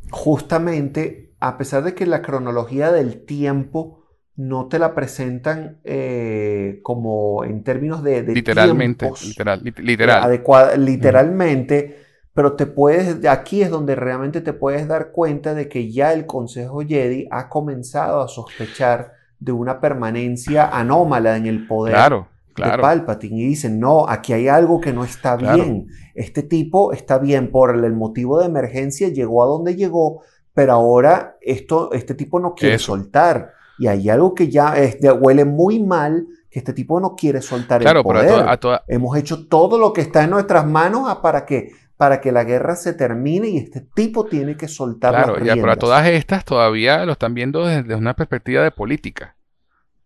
justamente 0.09 1.32
a 1.43 1.57
pesar 1.57 1.83
de 1.83 1.93
que 1.93 2.05
la 2.05 2.22
cronología 2.22 2.89
del 2.93 3.25
tiempo 3.25 3.99
no 4.38 4.67
te 4.67 4.80
la 4.80 4.95
presentan 4.95 5.80
eh, 5.83 6.80
como 6.83 7.43
en 7.43 7.65
términos 7.65 8.01
de, 8.01 8.23
literalmente, 8.23 9.11
literal, 9.25 9.61
literal. 9.61 10.85
literalmente, 10.85 11.97
pero 12.33 12.53
te 12.53 12.65
puedes, 12.65 13.25
aquí 13.25 13.61
es 13.61 13.69
donde 13.69 13.95
realmente 13.95 14.39
te 14.39 14.53
puedes 14.53 14.88
dar 14.88 15.11
cuenta 15.11 15.53
de 15.53 15.67
que 15.67 15.91
ya 15.91 16.13
el 16.13 16.25
Consejo 16.25 16.80
Jedi 16.80 17.27
ha 17.30 17.49
comenzado 17.49 18.22
a 18.22 18.30
sospechar 18.30 19.11
de 19.38 19.51
una 19.51 19.81
permanencia 19.81 20.69
anómala 20.69 21.35
en 21.35 21.45
el 21.45 21.67
poder 21.67 21.93
claro, 21.93 22.30
claro. 22.53 22.77
de 22.77 22.81
Palpatine 22.81 23.41
y 23.41 23.47
dicen, 23.47 23.81
no, 23.81 24.07
aquí 24.07 24.31
hay 24.31 24.47
algo 24.47 24.80
que 24.80 24.93
no 24.93 25.03
está 25.03 25.35
bien. 25.35 25.88
Este 26.15 26.41
tipo 26.41 26.93
está 26.93 27.17
bien 27.17 27.51
por 27.51 27.75
el 27.75 27.93
motivo 27.93 28.39
de 28.39 28.45
emergencia, 28.45 29.09
llegó 29.09 29.43
a 29.43 29.47
donde 29.47 29.75
llegó, 29.75 30.22
pero 30.53 30.73
ahora 30.73 31.38
esto, 31.41 31.91
este 31.93 32.14
tipo 32.15 32.40
no 32.40 32.53
quiere 32.53 32.80
soltar. 32.80 33.53
Y 33.80 33.88
hay 33.88 34.09
algo 34.09 34.33
que 34.35 34.49
ya 34.49 34.77
este, 34.77 35.11
huele 35.11 35.45
muy 35.45 35.80
mal, 35.80 36.27
que 36.49 36.59
este 36.59 36.73
tipo 36.73 36.99
no 36.99 37.15
quiere 37.15 37.41
soltar 37.41 37.82
el 37.82 38.03
poder. 38.03 38.59
Hemos 38.88 39.17
hecho 39.17 39.48
todo 39.48 39.77
lo 39.80 39.93
que 39.93 40.01
está 40.01 40.23
en 40.23 40.30
nuestras 40.30 40.65
manos 40.65 41.17
para 41.22 41.45
que 41.45 41.72
para 41.98 42.19
que 42.19 42.32
la 42.32 42.43
guerra 42.43 42.75
se 42.75 42.93
termine 42.93 43.48
y 43.49 43.57
este 43.57 43.80
tipo 43.80 44.25
tiene 44.25 44.57
que 44.57 44.67
soltar 44.67 45.14
claro, 45.14 45.40
ya, 45.40 45.53
pero 45.53 45.72
a 45.72 45.75
todas 45.75 46.06
estas 46.07 46.43
todavía 46.43 47.06
lo 47.06 47.14
están 47.14 47.33
viendo 47.33 47.65
desde 47.65 47.95
una 47.95 48.15
perspectiva 48.15 48.64
de 48.64 48.72
política. 48.72 49.35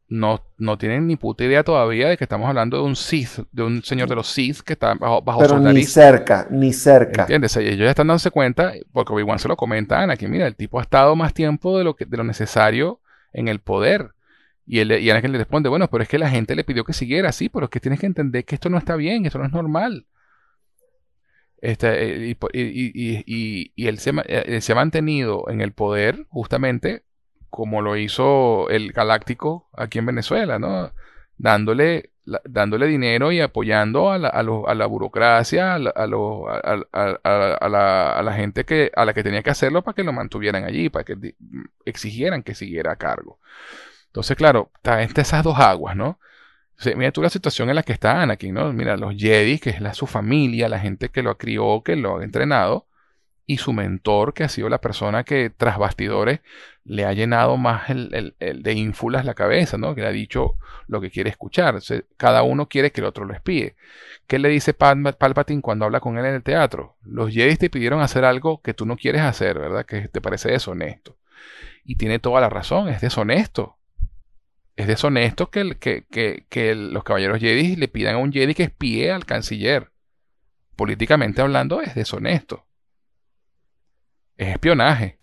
No, 0.09 0.41
no 0.57 0.77
tienen 0.77 1.05
ni 1.05 1.17
puta 1.17 1.43
idea 1.43 1.63
todavía 1.63 2.07
de 2.07 2.17
que 2.17 2.23
estamos 2.23 2.47
hablando 2.47 2.77
de 2.77 2.83
un 2.83 2.95
Sith, 2.95 3.39
de 3.51 3.63
un 3.63 3.83
señor 3.83 4.07
de 4.07 4.15
los 4.15 4.27
Sith 4.27 4.61
que 4.61 4.73
está 4.73 4.93
bajo, 4.93 5.21
bajo 5.21 5.39
Pero 5.41 5.59
ni 5.59 5.83
cerca, 5.83 6.47
ni 6.49 6.71
cerca. 6.71 7.23
¿Entiendes? 7.23 7.57
Ellos 7.57 7.77
ya 7.77 7.89
están 7.89 8.07
dándose 8.07 8.31
cuenta, 8.31 8.71
porque 8.93 9.11
Obi-Wan 9.11 9.39
se 9.39 9.49
lo 9.49 9.57
comenta 9.57 10.01
a 10.01 10.15
que 10.15 10.29
mira, 10.29 10.47
el 10.47 10.55
tipo 10.55 10.79
ha 10.79 10.83
estado 10.83 11.15
más 11.17 11.33
tiempo 11.33 11.77
de 11.77 11.83
lo, 11.83 11.95
que, 11.95 12.05
de 12.05 12.15
lo 12.15 12.23
necesario 12.23 13.01
en 13.33 13.49
el 13.49 13.59
poder. 13.59 14.11
Y, 14.65 14.79
él, 14.79 14.91
y 14.93 15.09
Anakin 15.09 15.31
le 15.31 15.37
responde, 15.39 15.69
bueno, 15.69 15.89
pero 15.89 16.03
es 16.03 16.09
que 16.09 16.17
la 16.17 16.29
gente 16.29 16.55
le 16.55 16.63
pidió 16.63 16.85
que 16.85 16.93
siguiera 16.93 17.29
así, 17.29 17.49
pero 17.49 17.65
es 17.65 17.69
que 17.69 17.79
tienes 17.79 17.99
que 17.99 18.05
entender 18.05 18.45
que 18.45 18.55
esto 18.55 18.69
no 18.69 18.77
está 18.77 18.95
bien, 18.95 19.25
esto 19.25 19.39
no 19.39 19.45
es 19.45 19.51
normal. 19.51 20.05
Este, 21.59 22.27
y, 22.27 22.37
y, 22.53 23.71
y, 23.75 23.87
él, 23.87 23.97
se, 23.97 24.11
eh, 24.25 24.61
se, 24.61 24.71
ha 24.71 24.75
mantenido 24.75 25.45
en 25.49 25.61
el 25.61 25.71
poder 25.71 26.27
justamente 26.29 27.03
como 27.49 27.81
lo 27.81 27.97
hizo 27.97 28.69
el 28.69 28.91
Galáctico 28.91 29.69
aquí 29.73 29.99
en 29.99 30.07
Venezuela, 30.07 30.59
¿no? 30.59 30.91
Dándole, 31.37 32.11
dándole 32.45 32.87
dinero 32.87 33.31
y 33.31 33.39
apoyando 33.39 34.11
a 34.11 34.17
la, 34.17 34.27
a 34.29 34.39
a 34.39 34.75
la 34.75 34.85
burocracia, 34.85 35.75
a 35.75 35.79
la, 35.79 35.91
a, 35.91 36.07
la, 38.23 38.33
gente 38.33 38.65
que, 38.65 38.91
a 38.95 39.05
la 39.05 39.13
que 39.13 39.23
tenía 39.23 39.43
que 39.43 39.51
hacerlo 39.51 39.83
para 39.83 39.95
que 39.95 40.03
lo 40.03 40.13
mantuvieran 40.13 40.65
allí, 40.65 40.89
para 40.89 41.05
que 41.05 41.35
exigieran 41.85 42.43
que 42.43 42.55
siguiera 42.55 42.93
a 42.93 42.97
cargo. 42.97 43.39
Entonces, 44.07 44.35
claro, 44.35 44.71
está 44.75 45.01
entre 45.03 45.21
esas 45.21 45.43
dos 45.43 45.59
aguas, 45.59 45.95
¿no? 45.95 46.19
mira 46.95 47.11
tú 47.11 47.21
la 47.21 47.29
situación 47.29 47.69
en 47.69 47.75
la 47.75 47.83
que 47.83 47.93
está 47.93 48.21
Anakin, 48.21 48.53
¿no? 48.53 48.71
Mira, 48.71 48.97
los 48.97 49.15
Jedi, 49.15 49.59
que 49.59 49.71
es 49.71 49.81
la, 49.81 49.93
su 49.93 50.05
familia, 50.05 50.69
la 50.69 50.79
gente 50.79 51.09
que 51.09 51.23
lo 51.23 51.37
crió, 51.37 51.81
que 51.83 51.95
lo 51.95 52.19
ha 52.19 52.23
entrenado, 52.23 52.87
y 53.47 53.57
su 53.57 53.73
mentor, 53.73 54.33
que 54.33 54.43
ha 54.43 54.49
sido 54.49 54.69
la 54.69 54.81
persona 54.81 55.23
que 55.23 55.49
tras 55.49 55.79
bastidores 55.79 56.41
le 56.83 57.05
ha 57.05 57.13
llenado 57.13 57.57
más 57.57 57.89
el, 57.89 58.35
de 58.37 58.73
ínfulas 58.73 59.25
la 59.25 59.33
cabeza, 59.33 59.77
¿no? 59.77 59.95
Que 59.95 60.01
le 60.01 60.07
ha 60.07 60.11
dicho 60.11 60.55
lo 60.87 61.01
que 61.01 61.09
quiere 61.09 61.29
escuchar. 61.29 61.79
cada 62.17 62.43
uno 62.43 62.67
quiere 62.67 62.91
que 62.91 63.01
el 63.01 63.07
otro 63.07 63.25
lo 63.25 63.33
espíe. 63.33 63.75
¿Qué 64.27 64.37
le 64.37 64.49
dice 64.49 64.73
Palpatine 64.73 65.61
cuando 65.61 65.85
habla 65.85 66.01
con 66.01 66.17
él 66.17 66.25
en 66.25 66.35
el 66.35 66.43
teatro? 66.43 66.97
Los 67.03 67.33
Jedi 67.33 67.55
te 67.55 67.69
pidieron 67.69 68.01
hacer 68.01 68.25
algo 68.25 68.61
que 68.61 68.73
tú 68.73 68.85
no 68.85 68.97
quieres 68.97 69.21
hacer, 69.21 69.57
¿verdad? 69.57 69.85
Que 69.85 70.09
te 70.09 70.21
parece 70.21 70.51
deshonesto. 70.51 71.17
Y 71.85 71.95
tiene 71.95 72.19
toda 72.19 72.41
la 72.41 72.49
razón, 72.49 72.89
es 72.89 73.01
deshonesto 73.01 73.77
es 74.77 74.85
deshonesto 74.85 75.49
que, 75.49 75.75
que, 75.79 76.75
los 76.75 77.03
caballeros 77.03 77.39
Jedi 77.39 77.75
le 77.75 77.87
pidan 77.87 78.15
a 78.15 78.17
un 78.19 78.31
Jedi 78.31 78.53
que 78.53 78.63
espíe 78.63 79.11
al 79.11 79.25
canciller. 79.25 79.91
Políticamente 80.75 81.41
hablando, 81.41 81.81
es 81.81 81.95
deshonesto. 81.95 82.66
Es 84.37 84.49
espionaje. 84.49 85.17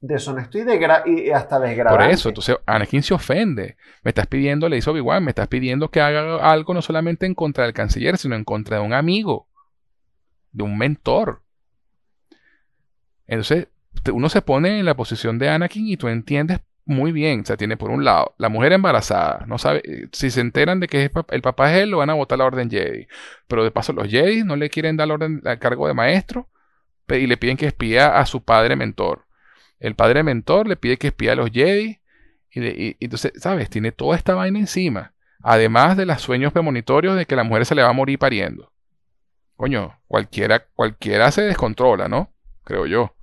Deshonesto 0.00 0.58
y, 0.58 1.30
hasta 1.30 1.58
desgradable. 1.58 2.04
Por 2.04 2.14
eso, 2.14 2.28
entonces 2.28 2.56
Anakin 2.66 3.02
se 3.02 3.14
ofende. 3.14 3.76
Me 4.02 4.10
estás 4.10 4.26
pidiendo, 4.26 4.68
le 4.68 4.76
dice 4.76 4.90
Obi-Wan, 4.90 5.24
me 5.24 5.30
estás 5.30 5.48
pidiendo 5.48 5.90
que 5.90 6.00
haga 6.00 6.36
algo 6.50 6.74
no 6.74 6.82
solamente 6.82 7.26
en 7.26 7.34
contra 7.34 7.64
del 7.64 7.72
canciller, 7.72 8.18
sino 8.18 8.34
en 8.34 8.44
contra 8.44 8.78
de 8.78 8.84
un 8.84 8.92
amigo, 8.92 9.48
de 10.52 10.64
un 10.64 10.76
mentor. 10.76 11.42
Entonces, 13.26 13.68
uno 14.12 14.28
se 14.28 14.42
pone 14.42 14.78
en 14.78 14.84
la 14.84 14.94
posición 14.94 15.38
de 15.38 15.48
Anakin 15.48 15.88
y 15.88 15.96
tú 15.96 16.08
entiendes 16.08 16.60
muy 16.84 17.10
bien. 17.10 17.40
O 17.40 17.44
sea, 17.44 17.56
tiene 17.56 17.76
por 17.76 17.90
un 17.90 18.04
lado 18.04 18.34
la 18.38 18.48
mujer 18.48 18.72
embarazada. 18.72 19.44
No 19.46 19.58
sabe, 19.58 19.82
eh, 19.84 20.08
si 20.12 20.30
se 20.30 20.40
enteran 20.40 20.78
de 20.78 20.88
que 20.88 21.10
el 21.30 21.42
papá 21.42 21.72
es 21.72 21.82
él, 21.82 21.90
lo 21.90 21.98
van 21.98 22.10
a 22.10 22.14
votar 22.14 22.38
la 22.38 22.44
orden 22.44 22.70
Jedi. 22.70 23.08
Pero 23.48 23.64
de 23.64 23.70
paso, 23.70 23.92
los 23.92 24.08
Jedi 24.08 24.44
no 24.44 24.56
le 24.56 24.68
quieren 24.68 24.96
dar 24.96 25.08
la 25.08 25.14
orden 25.14 25.40
al 25.44 25.58
cargo 25.58 25.88
de 25.88 25.94
maestro 25.94 26.48
y 27.08 27.26
le 27.26 27.36
piden 27.36 27.56
que 27.56 27.66
espía 27.66 28.18
a 28.18 28.26
su 28.26 28.42
padre 28.42 28.76
mentor. 28.76 29.24
El 29.78 29.94
padre 29.94 30.22
mentor 30.22 30.66
le 30.66 30.76
pide 30.76 30.96
que 30.96 31.08
espía 31.08 31.32
a 31.32 31.36
los 31.36 31.50
Jedi. 31.50 32.00
Y, 32.50 32.96
entonces, 33.04 33.32
¿sabes? 33.36 33.68
Tiene 33.68 33.92
toda 33.92 34.16
esta 34.16 34.34
vaina 34.34 34.58
encima. 34.58 35.12
Además 35.42 35.96
de 35.96 36.06
los 36.06 36.20
sueños 36.20 36.52
premonitorios 36.52 37.16
de 37.16 37.26
que 37.26 37.36
la 37.36 37.44
mujer 37.44 37.66
se 37.66 37.74
le 37.74 37.82
va 37.82 37.90
a 37.90 37.92
morir 37.92 38.18
pariendo. 38.18 38.72
Coño, 39.56 40.00
cualquiera, 40.06 40.66
cualquiera 40.74 41.30
se 41.30 41.42
descontrola, 41.42 42.08
¿no? 42.08 42.30
Creo 42.64 42.86
yo. 42.86 43.16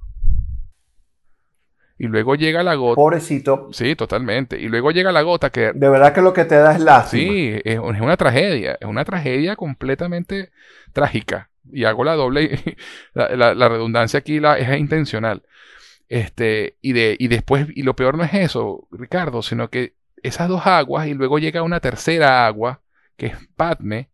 Y 1.98 2.08
luego 2.08 2.36
llega 2.36 2.64
la 2.64 2.76
gota. 2.76 2.96
Pobrecito. 2.96 3.70
Sí, 3.72 3.96
totalmente. 3.96 4.60
Y 4.60 4.68
luego 4.68 4.92
llega 4.92 5.12
la 5.12 5.22
gota 5.22 5.52
que... 5.52 5.72
De 5.74 5.90
verdad 5.90 6.14
que 6.14 6.22
lo 6.22 6.34
que 6.34 6.44
te 6.46 6.56
da 6.56 6.74
es 6.74 6.80
lástima. 6.82 7.32
Sí, 7.32 7.62
es, 7.64 7.80
una 7.80 8.18
tragedia. 8.18 8.78
Es 8.82 8.88
una 8.88 9.06
tragedia 9.06 9.56
completamente 9.56 10.52
trágica. 10.92 11.50
Y 11.72 11.86
hago 11.86 12.04
la 12.04 12.16
doble... 12.16 12.78
la, 13.14 13.54
la, 13.56 13.70
redundancia 13.70 14.20
aquí 14.20 14.40
la, 14.40 14.58
es 14.58 14.80
intencional. 14.80 15.44
Este, 16.10 16.78
y, 16.82 16.94
de, 16.94 17.16
y 17.20 17.28
después... 17.28 17.68
Y 17.76 17.84
lo 17.84 17.96
peor 17.96 18.18
no 18.18 18.24
es 18.24 18.34
eso, 18.34 18.88
Ricardo, 18.92 19.42
sino 19.42 19.70
que 19.70 19.96
esas 20.24 20.48
dos 20.50 20.66
aguas 20.66 21.08
y 21.08 21.14
luego 21.14 21.40
llega 21.40 21.64
una 21.64 21.80
tercera 21.80 22.48
agua, 22.48 22.82
que 23.18 23.28
es 23.28 23.36
Padme, 23.56 24.10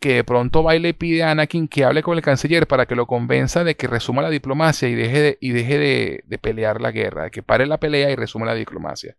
que 0.00 0.14
de 0.14 0.24
pronto 0.24 0.62
va 0.62 0.74
y 0.74 0.78
le 0.78 0.94
pide 0.94 1.22
a 1.22 1.30
Anakin 1.30 1.68
que 1.68 1.84
hable 1.84 2.02
con 2.02 2.16
el 2.16 2.22
canciller 2.22 2.66
para 2.66 2.86
que 2.86 2.96
lo 2.96 3.06
convenza 3.06 3.64
de 3.64 3.76
que 3.76 3.86
resuma 3.86 4.22
la 4.22 4.30
diplomacia 4.30 4.88
y 4.88 4.94
deje 4.94 5.20
de, 5.20 5.38
y 5.42 5.50
deje 5.50 5.78
de, 6.26 6.38
pelear 6.38 6.80
la 6.80 6.90
guerra, 6.90 7.24
de 7.24 7.30
que 7.30 7.42
pare 7.42 7.66
la 7.66 7.78
pelea 7.78 8.10
y 8.10 8.16
resuma 8.16 8.46
la 8.46 8.54
diplomacia. 8.54 9.16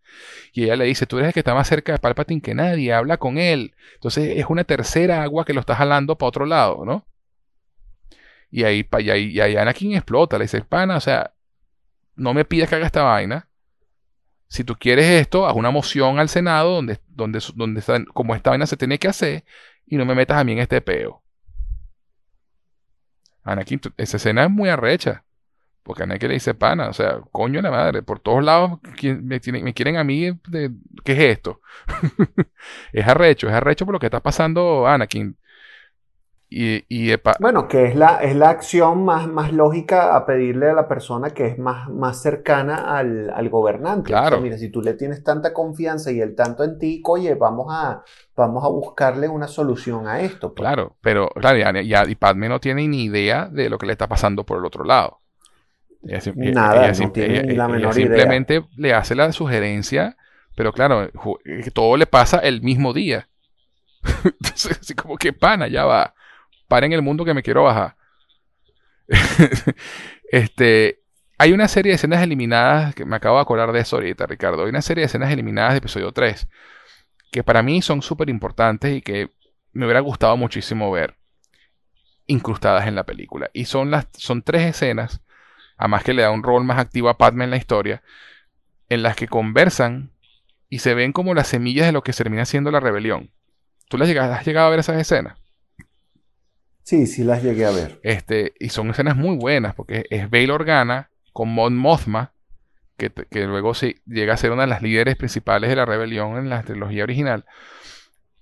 Y 0.53 0.63
ella 0.63 0.75
le 0.75 0.85
dice, 0.85 1.05
tú 1.05 1.19
eres 1.19 1.27
el 1.27 1.33
que 1.33 1.41
está 1.41 1.53
más 1.53 1.67
cerca 1.67 1.91
de 1.91 1.99
Palpatine 1.99 2.41
que 2.41 2.55
nadie, 2.55 2.93
habla 2.93 3.17
con 3.17 3.37
él. 3.37 3.75
Entonces 3.93 4.37
es 4.37 4.45
una 4.49 4.63
tercera 4.63 5.21
agua 5.21 5.45
que 5.45 5.53
lo 5.53 5.59
está 5.59 5.75
jalando 5.75 6.17
para 6.17 6.29
otro 6.29 6.47
lado, 6.47 6.83
¿no? 6.83 7.05
Y 8.49 8.63
ahí, 8.63 9.55
Anakin 9.55 9.93
explota, 9.93 10.39
le 10.39 10.45
dice, 10.45 10.61
pana, 10.61 10.97
o 10.97 10.99
sea, 10.99 11.31
no 12.15 12.33
me 12.33 12.43
pidas 12.43 12.69
que 12.69 12.75
haga 12.75 12.87
esta 12.87 13.03
vaina. 13.03 13.47
Si 14.47 14.63
tú 14.63 14.75
quieres 14.75 15.05
esto, 15.05 15.47
haz 15.47 15.55
una 15.55 15.69
moción 15.69 16.19
al 16.19 16.27
Senado 16.27 16.73
donde, 16.73 16.99
donde, 17.07 17.39
donde 17.55 17.81
como 18.13 18.35
esta 18.35 18.49
vaina 18.49 18.65
se 18.65 18.75
tiene 18.75 18.97
que 18.97 19.07
hacer 19.07 19.45
y 19.91 19.97
no 19.97 20.05
me 20.05 20.15
metas 20.15 20.37
a 20.37 20.43
mí 20.45 20.53
en 20.53 20.59
este 20.59 20.79
peo. 20.79 21.21
Anakin, 23.43 23.81
esa 23.97 24.17
escena 24.17 24.45
es 24.45 24.49
muy 24.49 24.69
arrecha. 24.69 25.25
Porque 25.83 26.03
Anakin 26.03 26.29
le 26.29 26.35
dice 26.35 26.53
pana, 26.53 26.87
o 26.87 26.93
sea, 26.93 27.19
coño 27.31 27.61
la 27.61 27.71
madre, 27.71 28.01
por 28.01 28.19
todos 28.19 28.41
lados 28.41 28.79
me, 29.03 29.41
quieren 29.73 29.97
a 29.97 30.03
mí, 30.05 30.39
¿qué 31.03 31.11
es 31.11 31.19
esto? 31.19 31.59
es 32.93 33.05
arrecho, 33.05 33.49
es 33.49 33.53
arrecho 33.53 33.85
por 33.85 33.93
lo 33.93 33.99
que 33.99 34.05
está 34.05 34.21
pasando 34.21 34.87
Anakin. 34.87 35.37
Y, 36.53 37.13
bueno, 37.39 37.69
que 37.69 37.85
es 37.85 37.95
la, 37.95 38.17
es 38.17 38.35
la 38.35 38.49
acción 38.49 39.05
más, 39.05 39.25
más 39.25 39.53
lógica 39.53 40.17
a 40.17 40.25
pedirle 40.25 40.69
a 40.69 40.73
la 40.73 40.85
persona 40.85 41.29
que 41.29 41.45
es 41.45 41.57
más, 41.57 41.89
más 41.89 42.21
cercana 42.21 42.97
al, 42.97 43.49
gobernante. 43.49 44.07
Claro. 44.07 44.41
mira, 44.41 44.57
si 44.57 44.67
tú 44.67 44.81
le 44.81 44.95
tienes 44.95 45.23
tanta 45.23 45.53
confianza 45.53 46.11
y 46.11 46.19
él 46.19 46.35
tanto 46.35 46.65
en 46.65 46.77
ti, 46.77 47.01
oye, 47.05 47.35
vamos 47.35 47.67
a, 47.69 48.03
vamos 48.35 48.65
a 48.65 48.67
buscarle 48.67 49.29
una 49.29 49.47
solución 49.47 50.09
a 50.09 50.19
esto. 50.19 50.53
Pues. 50.53 50.67
Claro, 50.67 50.97
pero 50.99 51.29
claro, 51.29 51.57
ya, 51.81 52.03
y 52.05 52.15
Padme 52.15 52.49
no 52.49 52.59
tiene 52.59 52.85
ni 52.85 53.05
idea 53.05 53.47
de 53.49 53.69
lo 53.69 53.77
que 53.77 53.85
le 53.85 53.93
está 53.93 54.09
pasando 54.09 54.45
por 54.45 54.57
el 54.57 54.65
otro 54.65 54.83
lado. 54.83 55.21
Nada, 56.35 56.91
no 56.91 57.11
tiene 57.13 57.43
ni 57.43 57.55
la 57.55 57.69
menor 57.69 57.93
simplemente 57.93 58.65
le 58.75 58.93
hace 58.93 59.15
la 59.15 59.31
sugerencia, 59.31 60.17
pero 60.57 60.73
claro, 60.73 61.09
todo 61.73 61.95
le 61.95 62.07
pasa 62.07 62.39
el 62.39 62.61
mismo 62.61 62.91
día. 62.91 63.29
Entonces, 64.25 64.79
así 64.81 64.95
como 64.95 65.15
que 65.15 65.31
pana, 65.31 65.69
ya 65.69 65.85
va 65.85 66.13
en 66.79 66.93
el 66.93 67.01
mundo 67.01 67.25
que 67.25 67.33
me 67.33 67.43
quiero 67.43 67.63
bajar. 67.63 67.95
este, 70.31 71.01
hay 71.37 71.53
una 71.53 71.67
serie 71.67 71.91
de 71.91 71.95
escenas 71.95 72.21
eliminadas, 72.21 72.95
que 72.95 73.05
me 73.05 73.15
acabo 73.15 73.37
de 73.37 73.41
acordar 73.41 73.71
de 73.71 73.79
eso 73.79 73.97
ahorita, 73.97 74.25
Ricardo. 74.27 74.63
Hay 74.63 74.69
una 74.69 74.81
serie 74.81 75.01
de 75.01 75.07
escenas 75.07 75.31
eliminadas 75.31 75.73
de 75.73 75.79
episodio 75.79 76.11
3, 76.11 76.47
que 77.31 77.43
para 77.43 77.61
mí 77.61 77.81
son 77.81 78.01
súper 78.01 78.29
importantes 78.29 78.95
y 78.95 79.01
que 79.01 79.31
me 79.73 79.85
hubiera 79.85 80.01
gustado 80.01 80.37
muchísimo 80.37 80.91
ver 80.91 81.17
incrustadas 82.27 82.87
en 82.87 82.95
la 82.95 83.05
película. 83.05 83.49
Y 83.53 83.65
son, 83.65 83.91
las, 83.91 84.07
son 84.13 84.41
tres 84.41 84.63
escenas, 84.63 85.21
además 85.77 86.03
que 86.03 86.13
le 86.13 86.21
da 86.21 86.31
un 86.31 86.43
rol 86.43 86.63
más 86.63 86.79
activo 86.79 87.09
a 87.09 87.17
Padme 87.17 87.43
en 87.43 87.49
la 87.51 87.57
historia, 87.57 88.01
en 88.89 89.03
las 89.03 89.15
que 89.15 89.27
conversan 89.27 90.11
y 90.69 90.79
se 90.79 90.93
ven 90.93 91.11
como 91.11 91.33
las 91.33 91.47
semillas 91.47 91.85
de 91.85 91.91
lo 91.91 92.03
que 92.03 92.13
termina 92.13 92.45
siendo 92.45 92.71
la 92.71 92.79
rebelión. 92.79 93.31
¿Tú 93.89 93.97
las 93.97 94.09
has 94.09 94.45
llegado 94.45 94.67
a 94.67 94.69
ver 94.69 94.79
esas 94.79 94.97
escenas? 94.97 95.40
Sí, 96.83 97.07
sí 97.07 97.23
las 97.23 97.43
llegué 97.43 97.65
a 97.65 97.71
ver. 97.71 97.99
Este, 98.03 98.53
y 98.59 98.69
son 98.69 98.89
escenas 98.89 99.15
muy 99.15 99.37
buenas, 99.37 99.75
porque 99.75 100.05
es 100.09 100.29
Bail 100.29 100.51
Organa 100.51 101.09
con 101.31 101.49
Mon 101.49 101.77
Mothma, 101.77 102.33
que, 102.97 103.47
luego 103.47 103.73
se 103.73 103.97
llega 104.05 104.33
a 104.33 104.37
ser 104.37 104.51
una 104.51 104.63
de 104.63 104.67
las 104.67 104.81
líderes 104.81 105.15
principales 105.15 105.69
de 105.69 105.75
la 105.75 105.85
rebelión 105.85 106.37
en 106.37 106.49
la 106.49 106.61
trilogía 106.63 107.03
original, 107.03 107.45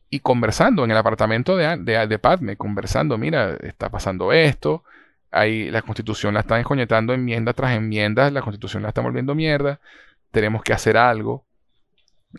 y 0.10 0.20
conversando 0.20 0.84
en 0.84 0.92
el 0.92 0.98
apartamento 0.98 1.56
de, 1.56 1.78
de, 1.78 2.20
Padme, 2.20 2.58
conversando, 2.58 3.18
mira, 3.18 3.56
está 3.62 3.90
pasando 3.90 4.34
esto, 4.34 4.84
ahí 5.32 5.70
la 5.70 5.82
constitución 5.82 6.34
la 6.34 6.40
están 6.42 6.60
escoñetando 6.60 7.14
enmienda 7.14 7.54
tras 7.54 7.76
enmienda, 7.76 8.32
la 8.32 8.42
constitución 8.42 8.84
la 8.84 8.90
está 8.90 9.02
volviendo 9.02 9.36
mierda, 9.36 9.80
tenemos 10.32 10.64
que 10.64 10.74
hacer 10.74 10.98
algo, 10.98 11.46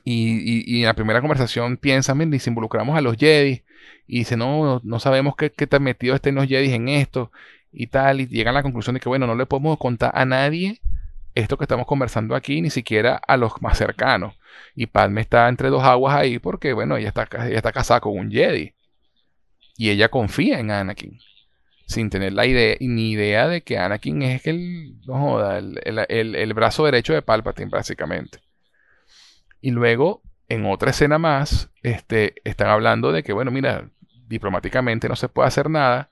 Y, 0.05 0.65
y, 0.67 0.81
en 0.81 0.87
la 0.87 0.95
primera 0.95 1.21
conversación 1.21 1.77
piensan, 1.77 2.39
si 2.39 2.51
involucramos 2.51 2.97
a 2.97 3.01
los 3.01 3.17
Jedi, 3.17 3.65
y 4.07 4.21
dice, 4.21 4.37
no, 4.37 4.81
no 4.83 5.01
sabemos 5.01 5.37
qué, 5.37 5.51
qué 5.51 5.67
tan 5.67 5.83
metido 5.83 6.15
estén 6.15 6.35
los 6.35 6.47
Jedi 6.47 6.73
en 6.73 6.89
esto, 6.89 7.31
y 7.73 7.87
tal, 7.87 8.21
y 8.21 8.27
llegan 8.27 8.55
a 8.55 8.59
la 8.59 8.63
conclusión 8.63 8.95
de 8.95 9.01
que, 9.01 9.09
bueno, 9.09 9.27
no 9.27 9.35
le 9.35 9.47
podemos 9.47 9.79
contar 9.79 10.11
a 10.15 10.25
nadie 10.25 10.81
esto 11.35 11.57
que 11.57 11.65
estamos 11.65 11.87
conversando 11.87 12.35
aquí, 12.35 12.61
ni 12.61 12.71
siquiera 12.71 13.21
a 13.27 13.37
los 13.37 13.61
más 13.63 13.79
cercanos. 13.79 14.35
Y 14.75 14.87
Padme 14.87 15.21
está 15.21 15.49
entre 15.49 15.69
dos 15.69 15.83
aguas 15.85 16.15
ahí 16.17 16.39
porque, 16.39 16.73
bueno, 16.73 16.97
ella 16.97 17.09
está, 17.09 17.29
ella 17.47 17.57
está 17.57 17.73
casada 17.73 18.01
con 18.01 18.19
un 18.19 18.31
Jedi. 18.31 18.75
Y 19.77 19.91
ella 19.91 20.09
confía 20.09 20.59
en 20.59 20.71
Anakin. 20.71 21.19
Sin 21.87 22.11
tener 22.11 22.33
la 22.33 22.47
idea, 22.47 22.77
ni 22.81 23.13
idea 23.13 23.49
de 23.49 23.63
que 23.63 23.79
Anakin 23.79 24.23
es 24.23 24.47
el, 24.47 25.01
no 25.07 25.19
joda, 25.19 25.59
el, 25.59 25.79
el, 26.09 26.35
el 26.35 26.55
brazo 26.55 26.85
derecho 26.85 27.13
de 27.13 27.23
Palpatine, 27.23 27.71
básicamente. 27.71 28.41
Y 29.61 29.71
luego, 29.71 30.23
en 30.51 30.67
otra 30.67 30.91
escena 30.91 31.17
más, 31.17 31.71
este, 31.83 32.35
están 32.45 32.69
hablando 32.69 33.13
de 33.13 33.23
que, 33.23 33.33
bueno, 33.33 33.53
mira, 33.53 33.89
diplomáticamente 34.27 35.09
no 35.09 35.15
se 35.15 35.29
puede 35.29 35.47
hacer 35.49 35.71
nada 35.71 36.11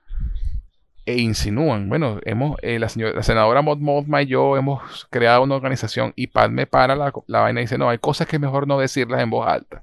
e 1.04 1.18
insinúan, 1.18 1.88
bueno, 1.88 2.20
hemos, 2.24 2.56
eh, 2.62 2.78
la, 2.78 2.88
señora, 2.88 3.14
la, 3.14 3.22
senadora 3.22 3.62
Maud 3.62 3.78
Mothma 3.78 4.22
y 4.22 4.26
yo 4.26 4.56
hemos 4.56 5.06
creado 5.10 5.42
una 5.42 5.56
organización 5.56 6.12
y 6.14 6.28
Padme 6.28 6.66
para 6.66 6.94
la, 6.94 7.12
la, 7.26 7.40
vaina 7.40 7.60
y 7.60 7.64
dice, 7.64 7.78
no, 7.78 7.88
hay 7.88 7.98
cosas 7.98 8.28
que 8.28 8.36
es 8.36 8.40
mejor 8.40 8.68
no 8.68 8.78
decirlas 8.78 9.20
en 9.20 9.30
voz 9.30 9.48
alta. 9.48 9.82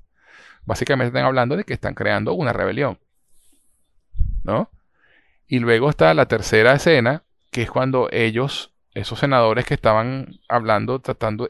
Básicamente 0.66 1.08
están 1.08 1.26
hablando 1.26 1.58
de 1.58 1.66
que 1.66 1.74
están 1.74 1.94
creando 1.94 2.34
una 2.34 2.54
rebelión. 2.54 2.98
¿No? 4.44 4.70
Y 5.48 5.60
luego 5.60 5.90
está 5.90 6.14
la 6.14 6.28
tercera 6.28 6.74
escena, 6.74 7.24
que 7.52 7.64
es 7.64 7.72
cuando 7.72 8.08
ellos, 8.12 8.72
esos 8.94 9.20
senadores 9.20 9.66
que 9.66 9.74
estaban 9.74 10.40
hablando, 10.48 11.00
tratando, 11.00 11.50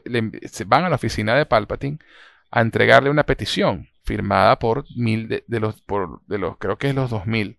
se 0.50 0.64
van 0.64 0.84
a 0.84 0.88
la 0.88 0.96
oficina 0.96 1.34
de 1.34 1.46
Palpatine 1.46 1.98
a 2.56 2.62
entregarle 2.62 3.10
una 3.10 3.24
petición 3.24 3.88
firmada 4.04 4.58
por 4.58 4.84
mil 4.96 5.28
de, 5.28 5.60
los, 5.60 5.80
por, 5.82 6.20
de 6.26 6.38
los, 6.38 6.56
creo 6.58 6.78
que 6.78 6.88
es 6.88 6.94
los 6.94 7.10
2000 7.10 7.58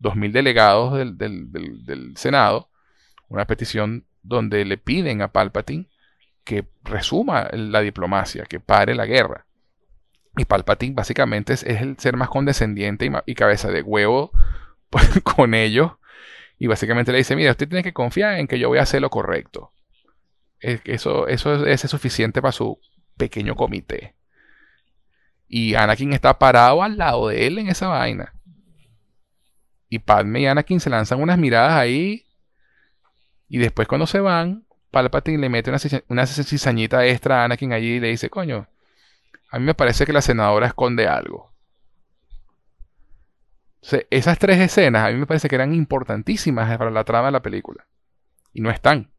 2.000 0.00 0.32
delegados 0.32 0.92
del, 1.16 2.12
Senado, 2.16 2.68
una 3.28 3.46
petición 3.46 4.04
donde 4.22 4.64
le 4.64 4.76
piden 4.76 5.22
a 5.22 5.28
Palpatine 5.28 5.88
que 6.44 6.66
resuma 6.82 7.48
la 7.52 7.80
diplomacia, 7.80 8.44
que 8.44 8.60
pare 8.60 8.94
la 8.94 9.06
guerra. 9.06 9.46
Y 10.36 10.44
Palpatine 10.44 10.94
básicamente 10.94 11.54
es, 11.54 11.62
el 11.62 11.98
ser 11.98 12.16
más 12.16 12.28
condescendiente 12.28 13.10
y, 13.26 13.34
cabeza 13.34 13.70
de 13.70 13.82
huevo 13.82 14.30
con 15.22 15.54
ellos. 15.54 15.92
Y 16.58 16.66
básicamente 16.66 17.12
le 17.12 17.18
dice, 17.18 17.34
mira, 17.34 17.52
usted 17.52 17.68
tiene 17.68 17.82
que 17.82 17.92
confiar 17.92 18.38
en 18.38 18.46
que 18.46 18.58
yo 18.58 18.68
voy 18.68 18.78
a 18.78 18.82
hacer 18.82 19.00
lo 19.00 19.10
correcto. 19.10 19.72
Eso, 20.60 21.28
eso 21.28 21.66
es, 21.66 21.84
es 21.84 21.90
suficiente 21.90 22.40
para 22.40 22.52
su 22.52 22.78
pequeño 23.16 23.54
comité. 23.54 24.14
Y 25.56 25.76
Anakin 25.76 26.12
está 26.12 26.36
parado 26.36 26.82
al 26.82 26.98
lado 26.98 27.28
de 27.28 27.46
él 27.46 27.60
en 27.60 27.68
esa 27.68 27.86
vaina. 27.86 28.34
Y 29.88 30.00
Padme 30.00 30.40
y 30.40 30.46
Anakin 30.48 30.80
se 30.80 30.90
lanzan 30.90 31.22
unas 31.22 31.38
miradas 31.38 31.74
ahí. 31.74 32.26
Y 33.48 33.58
después 33.58 33.86
cuando 33.86 34.08
se 34.08 34.18
van, 34.18 34.64
Palpatine 34.90 35.38
le 35.38 35.48
mete 35.48 35.70
una, 35.70 35.78
una 36.08 36.26
cizañita 36.26 37.06
extra 37.06 37.42
a 37.42 37.44
Anakin 37.44 37.72
allí 37.72 37.92
y 37.92 38.00
le 38.00 38.08
dice, 38.08 38.30
coño, 38.30 38.66
a 39.48 39.60
mí 39.60 39.64
me 39.64 39.74
parece 39.74 40.04
que 40.04 40.12
la 40.12 40.22
senadora 40.22 40.66
esconde 40.66 41.06
algo. 41.06 41.52
esas 44.10 44.40
tres 44.40 44.58
escenas 44.58 45.06
a 45.06 45.12
mí 45.12 45.20
me 45.20 45.26
parece 45.26 45.48
que 45.48 45.54
eran 45.54 45.72
importantísimas 45.72 46.76
para 46.76 46.90
la 46.90 47.04
trama 47.04 47.26
de 47.26 47.32
la 47.32 47.42
película. 47.42 47.86
Y 48.52 48.60
no 48.60 48.70
están. 48.70 49.12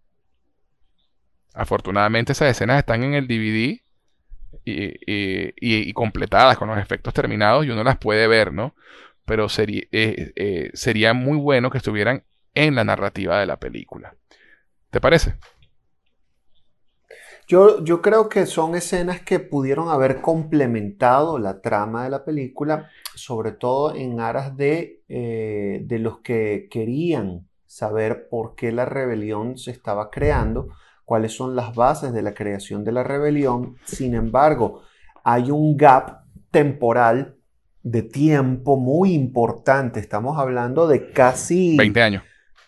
Afortunadamente 1.54 2.34
esas 2.34 2.50
escenas 2.50 2.80
están 2.80 3.04
en 3.04 3.14
el 3.14 3.26
DVD 3.26 3.85
y, 4.66 5.94
completadas 5.94 6.58
con 6.58 6.68
los 6.68 6.78
efectos 6.78 7.14
terminados 7.14 7.66
y 7.66 7.70
uno 7.70 7.84
las 7.84 7.98
puede 7.98 8.28
ver, 8.28 8.52
¿no? 8.52 8.76
pero 9.26 9.50
sería, 9.50 9.84
eh, 9.92 10.32
eh, 10.36 10.72
sería 10.74 11.14
muy 11.14 11.38
bueno 11.38 11.70
que 11.70 11.80
estuvieran 11.80 12.24
en 12.54 12.76
la 12.76 12.84
narrativa 12.84 13.40
de 13.40 13.48
la 13.48 13.58
película. 13.58 14.16
¿Te 14.92 15.02
parece? 15.02 15.36
Yo, 17.48 17.84
yo, 17.84 18.02
creo 18.02 18.30
que 18.30 18.46
son 18.46 18.76
escenas 18.76 19.22
que 19.22 19.40
pudieron 19.40 19.90
haber 19.90 20.22
complementado 20.22 21.38
la 21.38 21.62
trama 21.62 22.04
de 22.04 22.10
la 22.10 22.26
película, 22.26 22.90
sobre 23.14 23.52
todo 23.52 23.94
en 23.94 24.20
aras 24.20 24.58
de, 24.58 25.04
eh, 25.10 25.82
de 25.84 26.00
los 26.00 26.20
que 26.20 26.68
querían 26.72 27.48
saber 27.68 28.30
por 28.30 28.56
qué 28.56 28.72
la 28.72 28.86
rebelión 28.86 29.58
se 29.58 29.70
estaba 29.70 30.10
creando, 30.10 30.70
cuáles 31.06 31.34
son 31.34 31.56
las 31.56 31.74
bases 31.74 32.12
de 32.12 32.22
la 32.22 32.34
creación 32.34 32.84
de 32.84 32.92
la 32.92 33.04
rebelión. 33.04 33.78
Sin 33.86 34.16
embargo, 34.16 34.82
hay 35.24 35.52
un 35.52 35.78
gap 35.78 36.24
temporal 36.52 37.36
de 37.84 38.02
tiempo 38.02 38.78
muy 38.78 39.14
importante. 39.14 40.00
Estamos 40.00 40.38
hablando 40.40 40.88
de 40.88 41.12
casi... 41.12 41.78
20 41.78 42.02
años. 42.02 42.24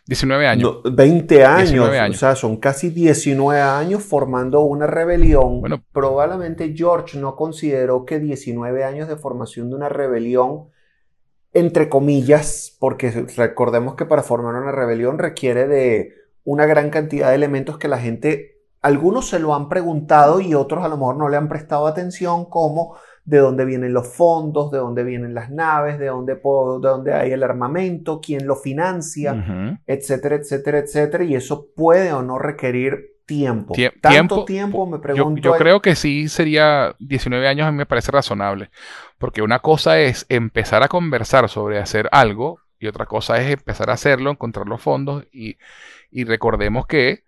19 0.07 0.47
años. 0.47 0.77
20 0.89 1.45
años, 1.45 1.89
O 1.89 2.13
sea, 2.13 2.35
son 2.35 2.57
casi 2.57 2.91
19 2.91 3.59
años 3.59 4.03
formando 4.03 4.61
una 4.61 4.87
rebelión. 4.87 5.59
Bueno, 5.59 5.83
probablemente 5.91 6.73
George 6.75 7.19
no 7.19 7.35
consideró 7.35 8.05
que 8.05 8.19
19 8.19 8.83
años 8.85 9.09
de 9.09 9.17
formación 9.17 9.69
de 9.69 9.75
una 9.75 9.89
rebelión, 9.89 10.69
entre 11.51 11.89
comillas, 11.89 12.77
porque 12.79 13.27
recordemos 13.35 13.95
que 13.95 14.05
para 14.05 14.23
formar 14.23 14.55
una 14.55 14.71
rebelión 14.71 15.19
requiere 15.19 15.67
de 15.67 16.13
una 16.47 16.65
gran 16.65 16.89
cantidad 16.89 17.29
de 17.29 17.35
elementos 17.35 17.77
que 17.77 17.89
la 17.89 17.97
gente, 17.97 18.61
algunos 18.81 19.27
se 19.27 19.37
lo 19.37 19.53
han 19.53 19.67
preguntado 19.67 20.39
y 20.39 20.53
otros 20.53 20.81
a 20.85 20.87
lo 20.87 20.95
mejor 20.95 21.17
no 21.17 21.27
le 21.27 21.35
han 21.35 21.49
prestado 21.49 21.87
atención, 21.87 22.45
como 22.45 22.95
de 23.25 23.39
dónde 23.39 23.65
vienen 23.65 23.91
los 23.91 24.07
fondos, 24.07 24.71
de 24.71 24.77
dónde 24.77 25.03
vienen 25.03 25.33
las 25.33 25.51
naves, 25.51 25.99
de 25.99 26.05
dónde, 26.05 26.35
de 26.35 26.41
dónde 26.41 27.13
hay 27.13 27.31
el 27.33 27.43
armamento, 27.43 28.21
quién 28.21 28.47
lo 28.47 28.55
financia, 28.55 29.81
etcétera, 29.85 30.37
etcétera, 30.37 30.77
etcétera. 30.77 31.25
Y 31.25 31.35
eso 31.35 31.67
puede 31.75 32.13
o 32.13 32.21
no 32.21 32.39
requerir 32.39 33.17
tiempo. 33.25 33.75
Tanto 33.99 34.45
tiempo, 34.45 34.87
me 34.87 34.99
pregunto. 34.99 35.41
Yo, 35.41 35.51
creo 35.57 35.81
que 35.81 35.95
sí 35.95 36.29
sería 36.29 36.95
19 36.99 37.45
años, 37.45 37.67
a 37.67 37.71
mí 37.73 37.77
me 37.77 37.85
parece 37.85 38.13
razonable. 38.13 38.69
Porque 39.17 39.41
una 39.41 39.59
cosa 39.59 39.99
es 39.99 40.25
empezar 40.29 40.81
a 40.81 40.87
conversar 40.87 41.49
sobre 41.49 41.79
hacer 41.79 42.07
algo 42.13 42.61
y 42.79 42.87
otra 42.87 43.05
cosa 43.05 43.41
es 43.41 43.51
empezar 43.51 43.89
a 43.89 43.93
hacerlo, 43.93 44.31
encontrar 44.31 44.67
los 44.67 44.81
fondos 44.81 45.25
y, 45.33 45.57
y 46.11 46.23
recordemos 46.23 46.87
que 46.87 47.23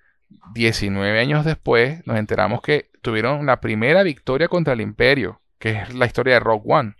19 0.53 1.19
años 1.19 1.45
después 1.45 2.06
nos 2.06 2.17
enteramos 2.17 2.61
que 2.61 2.90
tuvieron 3.01 3.45
la 3.45 3.59
primera 3.59 4.03
victoria 4.03 4.48
contra 4.48 4.74
el 4.74 4.82
imperio 4.82 5.41
que 5.59 5.72
es 5.72 5.93
la 5.93 6.06
historia 6.06 6.35
de 6.35 6.40
Rogue 6.40 6.64
One. 6.66 6.95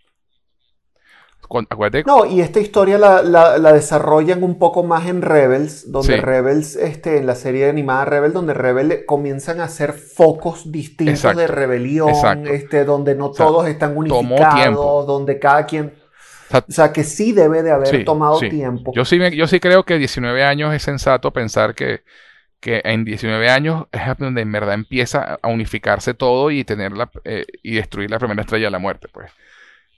No, 2.06 2.26
y 2.26 2.42
esta 2.42 2.60
historia 2.60 3.00
la, 3.00 3.74
desarrollan 3.74 4.44
un 4.44 4.60
poco 4.60 4.84
más 4.84 5.08
en 5.08 5.24
Rebels, 5.24 5.92
donde 5.92 6.18
Rebels, 6.18 6.76
este, 6.76 7.18
en 7.18 7.26
la 7.26 7.34
serie 7.34 7.68
animada 7.68 8.06
Rebels, 8.06 8.34
donde 8.36 8.54
Rebels 8.54 9.06
comienzan 9.08 9.60
a 9.60 9.64
hacer 9.64 9.94
focos 9.94 10.72
distintos 10.72 11.36
de 11.36 11.48
rebelión, 11.48 12.46
este, 12.46 12.86
donde 12.86 13.16
no 13.16 13.32
todos 13.32 13.68
están 13.68 13.98
unificados, 13.98 15.08
donde 15.08 15.40
cada 15.40 15.66
quien... 15.66 15.94
O 16.52 16.72
sea, 16.72 16.92
que 16.92 17.04
sí 17.04 17.32
debe 17.32 17.64
de 17.64 17.72
haber 17.72 18.04
tomado 18.04 18.40
tiempo. 18.40 18.92
Yo 18.96 19.06
sí, 19.06 19.20
yo 19.36 19.48
sí 19.48 19.60
creo 19.60 19.84
que 19.84 19.98
19 19.98 20.44
años 20.44 20.74
es 20.74 20.84
sensato 20.84 21.32
pensar 21.32 21.76
que, 21.76 22.02
que 22.60 22.82
en 22.84 23.06
19 23.06 23.50
años 23.50 23.86
es 23.92 24.02
donde 24.18 24.42
en 24.42 24.52
verdad 24.52 24.74
empieza 24.74 25.40
a 25.42 25.48
unificarse 25.48 26.14
todo 26.14 26.52
y 26.52 26.64
tenerla 26.64 27.10
eh, 27.24 27.46
y 27.64 27.76
destruir 27.76 28.10
la 28.10 28.20
primera 28.20 28.42
estrella 28.42 28.66
de 28.66 28.72
la 28.72 28.80
muerte, 28.80 29.08
pues. 29.12 29.32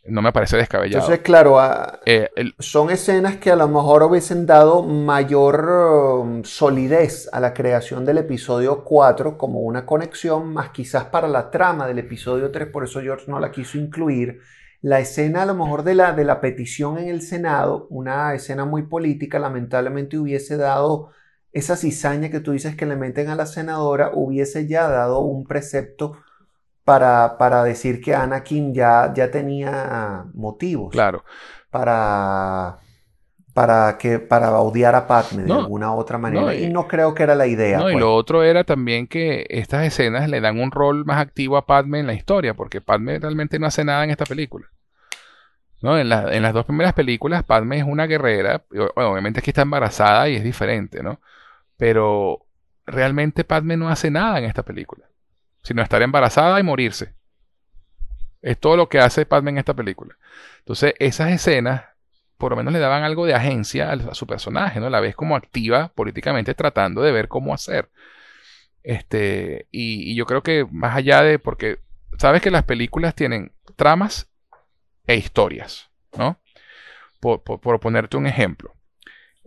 No 0.04 0.24
me 0.24 0.32
parece 0.32 0.58
descabellado. 0.58 1.04
Entonces, 1.04 1.24
claro, 1.24 1.60
ah, 1.60 2.00
eh, 2.08 2.28
son 2.58 2.90
escenas 2.90 3.36
que 3.36 3.52
a 3.52 3.56
lo 3.56 3.68
mejor 3.68 4.02
hubiesen 4.02 4.48
dado 4.48 4.82
mayor 4.82 6.24
um, 6.24 6.44
solidez 6.44 7.30
a 7.32 7.40
la 7.40 7.54
creación 7.54 8.04
del 8.04 8.18
episodio 8.18 8.84
4 8.84 9.38
como 9.38 9.60
una 9.60 9.86
conexión, 9.86 10.52
más 10.52 10.72
quizás 10.72 11.06
para 11.06 11.28
la 11.28 11.52
trama 11.52 11.86
del 11.86 12.00
episodio 12.00 12.50
3, 12.50 12.70
por 12.70 12.84
eso 12.84 13.00
George 13.00 13.30
no 13.30 13.40
la 13.40 13.52
quiso 13.52 13.78
incluir. 13.78 14.40
La 14.82 15.00
escena 15.00 15.44
a 15.44 15.46
lo 15.46 15.54
mejor 15.54 15.84
de 15.84 15.96
la, 15.96 16.14
de 16.14 16.26
la 16.26 16.42
petición 16.42 16.98
en 16.98 17.08
el 17.08 17.22
Senado, 17.22 17.88
una 17.90 18.34
escena 18.34 18.66
muy 18.66 18.84
política, 18.84 19.38
lamentablemente 19.40 20.18
hubiese 20.18 20.58
dado 20.58 21.12
esa 21.52 21.76
cizaña 21.76 22.30
que 22.30 22.40
tú 22.40 22.52
dices 22.52 22.76
que 22.76 22.86
le 22.86 22.96
meten 22.96 23.30
a 23.30 23.36
la 23.36 23.46
senadora 23.46 24.12
hubiese 24.14 24.68
ya 24.68 24.88
dado 24.88 25.20
un 25.20 25.46
precepto 25.46 26.18
para, 26.84 27.38
para 27.38 27.64
decir 27.64 28.02
que 28.02 28.16
Anakin 28.16 28.74
ya, 28.74 29.14
ya 29.14 29.30
tenía 29.30 30.26
motivos. 30.34 30.92
Claro. 30.92 31.24
Para, 31.70 32.80
para, 33.54 33.98
que, 33.98 34.20
para 34.20 34.58
odiar 34.60 34.96
a 34.96 35.08
Padme 35.08 35.44
de 35.44 35.54
alguna 35.54 35.94
otra 35.94 36.18
manera. 36.18 36.56
y, 36.56 36.70
no 36.70 36.88
creo 36.88 37.14
que 37.14 37.24
era 37.24 37.36
la 37.36 37.48
idea. 37.48 37.80
No, 37.80 37.90
y 37.90 37.94
pues. 37.94 38.02
lo 38.02 38.16
otro 38.16 38.44
era 38.44 38.64
también 38.64 39.08
que 39.08 39.46
estas 39.50 39.86
escenas 39.86 40.30
le 40.30 40.42
dan 40.42 40.60
un 40.60 40.72
rol 40.72 41.06
más 41.06 41.20
activo 41.20 41.58
a 41.58 41.66
Padme 41.66 42.00
en 42.00 42.08
la 42.08 42.14
historia, 42.14 42.54
porque 42.54 42.82
Padme 42.82 43.20
realmente 43.20 43.60
no 43.60 43.68
hace 43.68 43.84
nada 43.84 44.04
en 44.04 44.12
esta 44.12 44.26
película. 44.26 44.68
¿no? 45.82 45.98
En, 45.98 46.12
en 46.12 46.42
las 46.42 46.54
dos 46.54 46.66
primeras 46.66 46.94
películas, 46.94 47.44
Padme 47.44 47.80
es 47.80 47.84
una 47.84 48.06
guerrera. 48.06 48.64
obviamente 48.96 49.40
aquí 49.40 49.50
está 49.50 49.64
embarazada 49.64 50.30
y 50.30 50.36
es 50.36 50.44
diferente, 50.44 51.04
¿no? 51.04 51.20
Pero 51.78 52.46
realmente 52.86 53.44
Padme 53.44 53.78
no 53.78 53.90
hace 53.90 54.12
nada 54.12 54.38
en 54.40 54.46
esta 54.46 54.64
película, 54.64 55.06
sino 55.64 55.82
estar 55.82 56.02
embarazada 56.02 56.60
y 56.60 56.64
morirse. 56.64 57.14
Es 58.42 58.58
todo 58.60 58.78
lo 58.78 58.90
que 58.90 59.00
hace 59.00 59.26
Padme 59.26 59.52
en 59.52 59.58
esta 59.58 59.74
película. 59.74 60.16
Entonces, 60.60 60.94
esas 61.00 61.32
escenas 61.32 61.91
por 62.42 62.54
lo 62.54 62.58
menos 62.58 62.74
le 62.74 62.80
daban 62.80 63.04
algo 63.04 63.28
de 63.28 63.36
agencia 63.36 63.92
a, 63.92 64.16
su 64.16 64.26
personaje, 64.26 64.80
¿no? 64.80 64.90
La 64.90 65.00
ves 65.00 65.16
como 65.16 65.36
activa 65.36 65.92
políticamente 65.94 66.56
tratando 66.56 67.04
de 67.04 67.12
ver 67.12 67.28
cómo 67.28 67.54
hacer. 67.54 67.92
Este, 68.82 69.68
y, 69.70 70.16
yo 70.16 70.26
creo 70.26 70.42
que 70.42 70.66
más 70.72 70.96
allá 70.96 71.22
de, 71.22 71.38
porque 71.38 71.78
sabes 72.18 72.42
que 72.42 72.50
las 72.50 72.64
películas 72.64 73.14
tienen 73.14 73.52
tramas 73.76 74.28
e 75.06 75.18
historias, 75.18 75.92
¿no? 76.18 76.40
Por, 77.20 77.44
ponerte 77.80 78.18
un 78.18 78.26
ejemplo. 78.26 78.74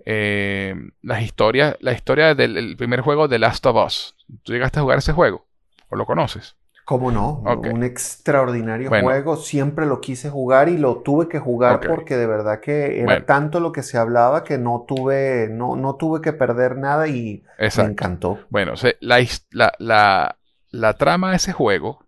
Eh, 0.06 0.76
las 1.02 1.20
historias, 1.22 1.76
la 1.80 1.94
historia 1.94 2.36
del 2.36 2.76
primer 2.76 3.00
juego 3.00 3.26
de 3.26 3.40
Last 3.40 3.66
of 3.66 3.84
Us. 3.84 4.14
¿Tú 4.44 4.52
llegaste 4.52 4.78
a 4.78 4.82
jugar 4.82 4.98
ese 4.98 5.12
juego? 5.12 5.48
¿O 5.88 5.96
lo 5.96 6.06
conoces? 6.06 6.54
¿Cómo 6.84 7.10
no? 7.10 7.42
Un 7.72 7.82
extraordinario 7.82 8.90
juego. 8.90 9.36
Siempre 9.36 9.86
lo 9.86 10.02
quise 10.02 10.28
jugar 10.28 10.68
y 10.68 10.76
lo 10.76 10.98
tuve 10.98 11.28
que 11.28 11.38
jugar 11.38 11.80
porque 11.80 12.16
de 12.16 12.26
verdad 12.26 12.60
que 12.60 13.00
era 13.00 13.24
tanto 13.24 13.58
lo 13.58 13.72
que 13.72 13.82
se 13.82 13.96
hablaba 13.96 14.44
que 14.44 14.58
no 14.58 14.84
tuve, 14.86 15.48
no, 15.50 15.76
no 15.76 15.96
tuve 15.96 16.20
que 16.20 16.34
perder 16.34 16.76
nada 16.76 17.08
y 17.08 17.42
me 17.58 17.84
encantó. 17.84 18.38
Bueno, 18.50 18.74
la, 19.00 20.36
la, 20.70 20.92
trama 20.98 21.30
de 21.30 21.36
ese 21.36 21.52
juego, 21.52 22.04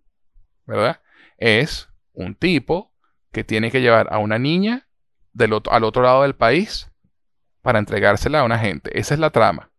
¿verdad? 0.67 1.01
Es 1.37 1.89
un 2.13 2.35
tipo 2.35 2.93
que 3.31 3.43
tiene 3.43 3.71
que 3.71 3.81
llevar 3.81 4.07
a 4.11 4.19
una 4.19 4.37
niña 4.37 4.87
del 5.33 5.53
al 5.71 5.83
otro 5.85 6.03
lado 6.03 6.21
del 6.21 6.35
país 6.35 6.91
para 7.63 7.79
entregársela 7.79 8.41
a 8.41 8.43
una 8.43 8.59
gente. 8.59 8.97
Esa 8.97 9.15
es 9.15 9.19
la 9.19 9.31
trama. 9.31 9.71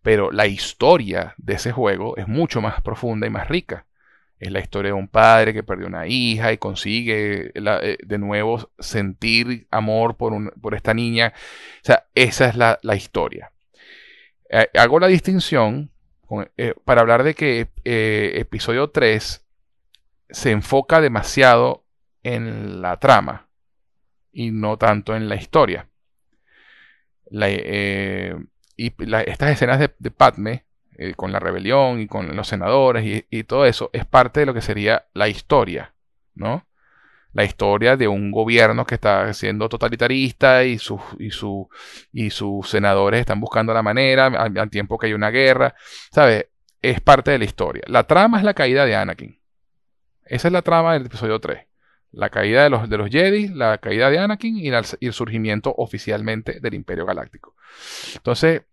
Pero 0.00 0.30
la 0.30 0.46
historia 0.46 1.34
de 1.36 1.54
ese 1.54 1.70
juego 1.70 2.16
es 2.16 2.26
mucho 2.26 2.62
más 2.62 2.80
profunda 2.80 3.26
y 3.26 3.30
más 3.30 3.46
rica. 3.46 3.86
Es 4.40 4.50
la 4.50 4.60
historia 4.60 4.88
de 4.88 4.98
un 4.98 5.08
padre 5.08 5.52
que 5.52 5.62
perdió 5.62 5.86
una 5.86 6.06
hija 6.06 6.50
y 6.50 6.56
consigue 6.56 7.52
eh, 7.54 7.98
de 8.02 8.18
nuevo 8.18 8.70
sentir 8.78 9.66
amor 9.70 10.16
por, 10.16 10.58
por, 10.58 10.74
esta 10.74 10.94
niña. 10.94 11.34
O 11.36 11.84
sea, 11.84 12.06
esa 12.14 12.48
es 12.48 12.56
la, 12.56 12.96
historia. 12.96 13.52
Eh, 14.48 14.66
hago 14.78 14.98
la 14.98 15.08
distinción 15.08 15.90
eh, 16.56 16.74
para 16.86 17.02
hablar 17.02 17.22
de 17.22 17.34
que 17.34 17.68
episodio 17.84 18.88
3 18.88 19.46
se 20.30 20.50
enfoca 20.50 21.02
demasiado 21.02 21.84
en 22.22 22.80
la 22.80 22.98
trama 22.98 23.46
y 24.32 24.52
no 24.52 24.78
tanto 24.78 25.14
en 25.14 25.28
la 25.28 25.36
historia. 25.36 25.86
y 27.30 28.92
estas 29.26 29.50
escenas 29.50 29.78
de, 29.78 29.94
de 29.98 30.10
Padme 30.10 30.64
eh, 31.02 31.14
con 31.14 31.32
la 31.32 31.38
rebelión 31.38 31.98
y 31.98 32.06
con 32.06 32.36
los 32.36 32.46
senadores 32.46 33.24
y, 33.30 33.44
todo 33.44 33.64
eso, 33.64 33.88
es 33.94 34.04
parte 34.04 34.40
de 34.40 34.46
lo 34.46 34.52
que 34.52 34.60
sería 34.60 35.06
la 35.14 35.28
historia, 35.28 35.94
¿no? 36.34 36.66
La 37.32 37.42
historia 37.42 37.96
de 37.96 38.06
un 38.06 38.30
gobierno 38.30 38.84
que 38.84 38.96
está 38.96 39.32
siendo 39.32 39.70
totalitarista 39.70 40.62
y, 40.64 40.76
sus 40.76 41.00
y, 41.18 41.30
su, 41.30 41.70
y 42.12 42.28
sus 42.28 42.68
senadores 42.68 43.20
están 43.20 43.40
buscando 43.40 43.72
la 43.72 43.82
manera 43.82 44.26
al, 44.26 44.68
tiempo 44.68 44.98
que 44.98 45.06
hay 45.06 45.14
una 45.14 45.30
guerra, 45.30 45.74
¿sabes? 46.12 46.48
Es 46.82 47.00
parte 47.00 47.30
de 47.30 47.38
la 47.38 47.46
historia. 47.46 47.82
La 47.86 48.04
trama 48.04 48.36
es 48.36 48.44
la 48.44 48.52
caída 48.52 48.84
de 48.84 48.94
Anakin. 48.94 49.40
Esa 50.26 50.48
es 50.48 50.52
la 50.52 50.60
trama 50.60 50.92
del 50.92 51.06
episodio 51.06 51.40
3. 51.40 51.66
La 52.12 52.28
caída 52.28 52.62
de 52.64 52.68
los, 52.68 52.90
de 52.90 52.98
los 52.98 53.08
Jedi, 53.08 53.48
la 53.48 53.78
caída 53.78 54.10
de 54.10 54.18
Anakin 54.18 54.58
y, 54.58 54.68
y 54.68 55.06
el 55.06 55.12
surgimiento 55.14 55.74
oficialmente 55.78 56.60
del 56.60 56.74
Imperio 56.74 57.06
Galáctico. 57.06 57.56
Entonces, 58.16 58.64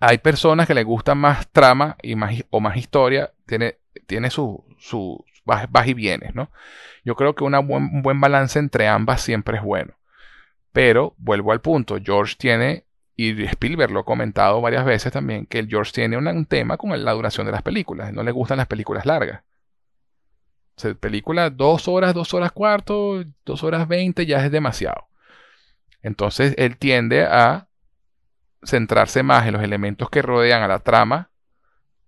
hay 0.00 0.18
personas 0.18 0.66
que 0.66 0.74
les 0.74 0.84
gusta 0.84 1.14
más 1.14 1.48
trama 1.48 1.96
y 2.02 2.16
más, 2.16 2.34
o 2.50 2.60
más 2.60 2.76
historia, 2.76 3.32
tiene, 3.46 3.78
tiene 4.06 4.30
sus 4.30 4.56
su 4.78 5.24
y 5.86 5.94
bienes, 5.94 6.34
¿no? 6.34 6.50
Yo 7.04 7.14
creo 7.14 7.34
que 7.34 7.44
un 7.44 8.02
buen 8.02 8.20
balance 8.20 8.58
entre 8.58 8.88
ambas 8.88 9.20
siempre 9.20 9.58
es 9.58 9.62
bueno. 9.62 9.94
Pero 10.72 11.14
vuelvo 11.18 11.52
al 11.52 11.60
punto, 11.60 11.98
George 12.02 12.34
tiene, 12.36 12.84
y 13.14 13.44
Spielberg 13.44 13.92
lo 13.92 14.00
ha 14.00 14.04
comentado 14.04 14.60
varias 14.60 14.84
veces 14.84 15.12
también, 15.12 15.46
que 15.46 15.58
el 15.60 15.68
George 15.68 15.92
tiene 15.92 16.16
un, 16.18 16.46
tema 16.46 16.76
con 16.76 17.04
la 17.04 17.12
duración 17.12 17.46
de 17.46 17.52
las 17.52 17.62
películas, 17.62 18.12
no 18.12 18.22
le 18.22 18.32
gustan 18.32 18.58
las 18.58 18.66
películas 18.66 19.06
largas. 19.06 19.42
O 20.84 20.94
película 20.96 21.48
dos 21.48 21.88
horas, 21.88 22.12
dos 22.12 22.34
horas 22.34 22.52
cuarto, 22.52 23.24
dos 23.46 23.62
horas 23.62 23.88
veinte 23.88 24.26
ya 24.26 24.44
es 24.44 24.50
demasiado. 24.50 25.08
Entonces 26.02 26.54
él 26.58 26.76
tiende 26.76 27.24
a 27.24 27.68
centrarse 28.66 29.22
más 29.22 29.46
en 29.46 29.54
los 29.54 29.62
elementos 29.62 30.10
que 30.10 30.22
rodean 30.22 30.62
a 30.62 30.68
la 30.68 30.80
trama 30.80 31.30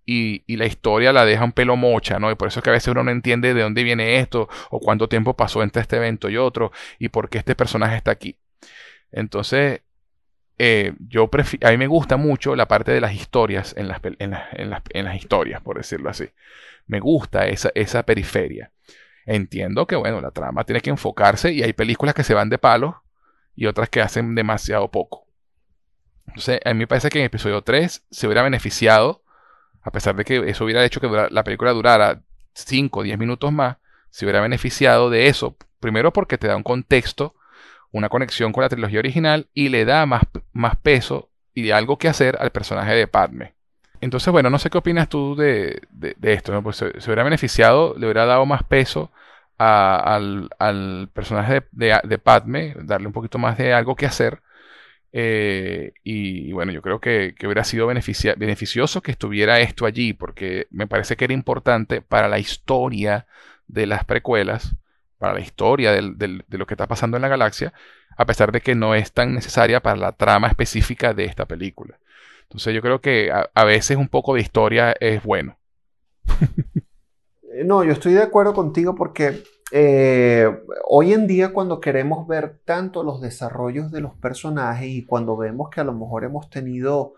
y, 0.09 0.57
la 0.57 0.65
historia 0.65 1.13
la 1.13 1.23
deja 1.23 1.43
un 1.43 1.51
pelo 1.51 1.75
mocha, 1.75 2.19
¿no? 2.19 2.31
Y 2.31 2.35
por 2.35 2.47
eso 2.47 2.59
es 2.59 2.63
que 2.63 2.71
a 2.71 2.73
veces 2.73 2.87
uno 2.87 3.03
no 3.03 3.11
entiende 3.11 3.53
de 3.53 3.61
dónde 3.61 3.83
viene 3.83 4.19
esto 4.19 4.49
o 4.71 4.79
cuánto 4.79 5.07
tiempo 5.07 5.35
pasó 5.35 5.61
entre 5.61 5.83
este 5.83 5.97
evento 5.97 6.29
y 6.29 6.37
otro 6.37 6.71
y 6.97 7.09
por 7.09 7.29
qué 7.29 7.37
este 7.37 7.55
personaje 7.55 7.95
está 7.95 8.11
aquí. 8.11 8.37
Entonces, 9.11 9.81
eh, 10.57 10.93
yo 10.99 11.29
a 11.61 11.69
mí 11.69 11.77
me 11.77 11.87
gusta 11.87 12.17
mucho 12.17 12.55
la 12.55 12.67
parte 12.67 12.91
de 12.91 13.01
las 13.01 13.13
historias 13.13 13.75
en 13.77 13.87
las, 13.87 14.01
en, 14.17 15.05
las, 15.05 15.15
historias, 15.15 15.61
por 15.61 15.77
decirlo 15.77 16.09
así. 16.09 16.29
Me 16.87 16.99
gusta 16.99 17.47
esa, 17.47 17.69
esa 17.75 18.03
periferia. 18.03 18.71
Entiendo 19.25 19.85
que, 19.85 19.95
bueno, 19.95 20.21
la 20.21 20.31
trama 20.31 20.63
tiene 20.63 20.81
que 20.81 20.89
enfocarse 20.89 21.51
y 21.53 21.61
hay 21.61 21.73
películas 21.73 22.15
que 22.15 22.23
se 22.23 22.33
van 22.33 22.49
de 22.49 22.57
palos 22.57 22.95
y 23.55 23.67
otras 23.67 23.89
que 23.89 24.01
hacen 24.01 24.33
demasiado 24.33 24.89
poco. 24.89 25.28
Entonces, 26.39 26.61
a 26.63 26.73
mí 26.73 26.79
me 26.79 26.87
parece 26.87 27.09
que 27.09 27.19
en 27.19 27.25
episodio 27.25 27.61
3 27.61 28.05
se 28.09 28.25
hubiera 28.25 28.43
beneficiado, 28.43 29.23
a 29.81 29.91
pesar 29.91 30.15
de 30.15 30.23
que 30.23 30.37
eso 30.49 30.63
hubiera 30.63 30.85
hecho 30.85 31.01
que 31.01 31.09
la 31.29 31.43
película 31.43 31.73
durara 31.73 32.21
5 32.53 32.97
o 32.97 33.03
10 33.03 33.19
minutos 33.19 33.51
más, 33.51 33.75
se 34.09 34.23
hubiera 34.23 34.39
beneficiado 34.39 35.09
de 35.09 35.27
eso. 35.27 35.57
Primero 35.81 36.13
porque 36.13 36.37
te 36.37 36.47
da 36.47 36.55
un 36.55 36.63
contexto, 36.63 37.35
una 37.91 38.07
conexión 38.07 38.53
con 38.53 38.63
la 38.63 38.69
trilogía 38.69 38.99
original 38.99 39.47
y 39.53 39.67
le 39.67 39.83
da 39.83 40.05
más, 40.05 40.23
más 40.53 40.77
peso 40.77 41.27
y 41.53 41.71
algo 41.71 41.97
que 41.97 42.07
hacer 42.07 42.37
al 42.39 42.51
personaje 42.51 42.93
de 42.93 43.07
Padme. 43.07 43.53
Entonces, 43.99 44.31
bueno, 44.31 44.49
no 44.49 44.59
sé 44.59 44.69
qué 44.69 44.77
opinas 44.77 45.09
tú 45.09 45.35
de, 45.35 45.81
esto. 46.21 46.53
¿no? 46.53 46.63
Pues 46.63 46.77
se, 46.77 46.85
hubiera 47.05 47.23
beneficiado, 47.23 47.95
le 47.97 48.05
hubiera 48.05 48.25
dado 48.25 48.45
más 48.45 48.63
peso 48.63 49.11
al, 49.57 50.49
personaje 51.11 51.67
de, 51.73 51.99
de, 52.01 52.17
Padme, 52.17 52.75
darle 52.79 53.07
un 53.07 53.13
poquito 53.13 53.37
más 53.39 53.57
de 53.57 53.73
algo 53.73 53.97
que 53.97 54.05
hacer 54.05 54.41
eh, 55.11 55.93
y, 56.03 56.51
bueno, 56.51 56.71
yo 56.71 56.81
creo 56.81 56.99
que, 56.99 57.35
hubiera 57.43 57.63
sido 57.63 57.87
beneficioso 57.87 59.01
que 59.01 59.11
estuviera 59.11 59.59
esto 59.59 59.85
allí, 59.85 60.13
porque 60.13 60.67
me 60.69 60.87
parece 60.87 61.15
que 61.15 61.25
era 61.25 61.33
importante 61.33 62.01
para 62.01 62.27
la 62.27 62.39
historia 62.39 63.25
de 63.67 63.87
las 63.87 64.05
precuelas, 64.05 64.75
para 65.17 65.33
la 65.33 65.41
historia 65.41 65.91
de 65.93 66.43
lo 66.49 66.65
que 66.65 66.73
está 66.73 66.87
pasando 66.87 67.17
en 67.17 67.21
la 67.21 67.27
galaxia, 67.27 67.73
a 68.17 68.25
pesar 68.25 68.51
de 68.51 68.61
que 68.61 68.75
no 68.75 68.95
es 68.95 69.11
tan 69.11 69.33
necesaria 69.33 69.81
para 69.81 69.97
la 69.97 70.11
trama 70.13 70.47
específica 70.47 71.13
de 71.13 71.25
esta 71.25 71.45
película. 71.45 71.99
Entonces 72.43 72.73
yo 72.73 72.81
creo 72.81 72.99
que 72.99 73.31
a 73.31 73.63
veces 73.63 73.97
un 73.97 74.07
poco 74.07 74.33
de 74.33 74.41
historia 74.41 74.95
es 74.99 75.23
bueno. 75.23 75.59
no, 77.63 77.83
yo 77.83 77.91
estoy 77.91 78.13
de 78.13 78.23
acuerdo 78.23 78.53
contigo 78.53 78.95
porque 78.95 79.43
eh, 79.71 80.49
hoy 80.87 81.13
en 81.13 81.27
día 81.27 81.53
cuando 81.53 81.79
queremos 81.79 82.27
ver 82.27 82.59
tanto 82.65 83.03
los 83.03 83.21
desarrollos 83.21 83.91
de 83.91 84.01
los 84.01 84.15
personajes 84.15 84.87
y 84.87 85.05
cuando 85.05 85.37
vemos 85.37 85.69
que 85.69 85.81
a 85.81 85.83
lo 85.83 85.93
mejor 85.93 86.23
hemos 86.23 86.49
tenido 86.49 87.13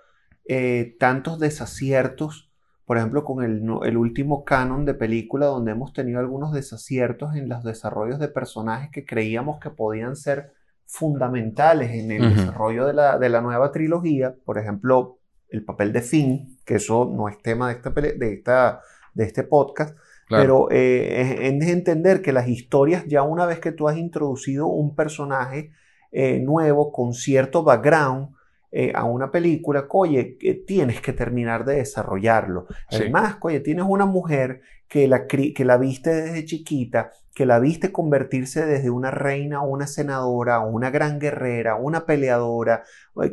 eh, 0.45 0.95
tantos 0.99 1.39
desaciertos, 1.39 2.51
por 2.85 2.97
ejemplo 2.97 3.23
con 3.23 3.43
el, 3.43 3.97
último 3.97 4.43
canon 4.43 4.85
de 4.85 4.93
película 4.93 5.45
donde 5.45 5.71
hemos 5.71 5.93
tenido 5.93 6.19
algunos 6.19 6.51
desaciertos 6.51 7.35
en 7.35 7.47
los 7.47 7.63
desarrollos 7.63 8.19
de 8.19 8.27
personajes 8.27 8.89
que 8.91 9.05
creíamos 9.05 9.59
que 9.59 9.69
podían 9.69 10.15
ser 10.15 10.51
fundamentales 10.85 11.91
en 11.91 12.11
el 12.11 12.35
desarrollo 12.35 12.85
de 12.85 12.93
la, 12.93 13.17
de 13.17 13.29
la, 13.29 13.39
nueva 13.39 13.71
trilogía, 13.71 14.35
por 14.43 14.57
ejemplo 14.57 15.19
el 15.47 15.63
papel 15.63 15.93
de 15.93 16.01
Finn, 16.01 16.57
que 16.65 16.75
eso 16.75 17.09
no 17.13 17.29
es 17.29 17.41
tema 17.41 17.69
de, 17.69 17.75
esta, 17.75 17.89
de, 17.91 18.33
esta, 18.33 18.81
de 19.13 19.23
este 19.23 19.43
podcast, 19.43 19.97
pero 20.31 20.69
eh, 20.71 21.47
es, 21.47 21.67
entender 21.67 22.21
que 22.21 22.31
las 22.31 22.47
historias, 22.47 23.05
ya 23.07 23.23
una 23.23 23.45
vez 23.45 23.59
que 23.59 23.71
tú 23.71 23.87
has 23.87 23.97
introducido 23.97 24.67
un 24.67 24.95
personaje 24.95 25.71
eh, 26.11 26.39
nuevo 26.39 26.91
con 26.91 27.13
cierto 27.13 27.63
background 27.63 28.29
eh, 28.71 28.93
a 28.95 29.03
una 29.03 29.29
película, 29.31 29.85
oye, 29.89 30.37
tienes 30.65 31.01
que 31.01 31.13
terminar 31.13 31.65
de 31.65 31.75
desarrollarlo. 31.75 32.67
Además, 32.89 33.37
oye, 33.41 33.59
tienes 33.59 33.85
una 33.87 34.05
mujer 34.05 34.61
que 34.87 35.07
la, 35.07 35.27
que 35.27 35.65
la 35.65 35.77
viste 35.77 36.13
desde 36.13 36.45
chiquita, 36.45 37.11
que 37.33 37.45
la 37.45 37.59
viste 37.59 37.91
convertirse 37.91 38.65
desde 38.65 38.89
una 38.89 39.11
reina 39.11 39.57
a 39.57 39.61
una 39.61 39.87
senadora, 39.87 40.59
una 40.59 40.89
gran 40.89 41.19
guerrera, 41.19 41.75
una 41.75 42.05
peleadora, 42.05 42.83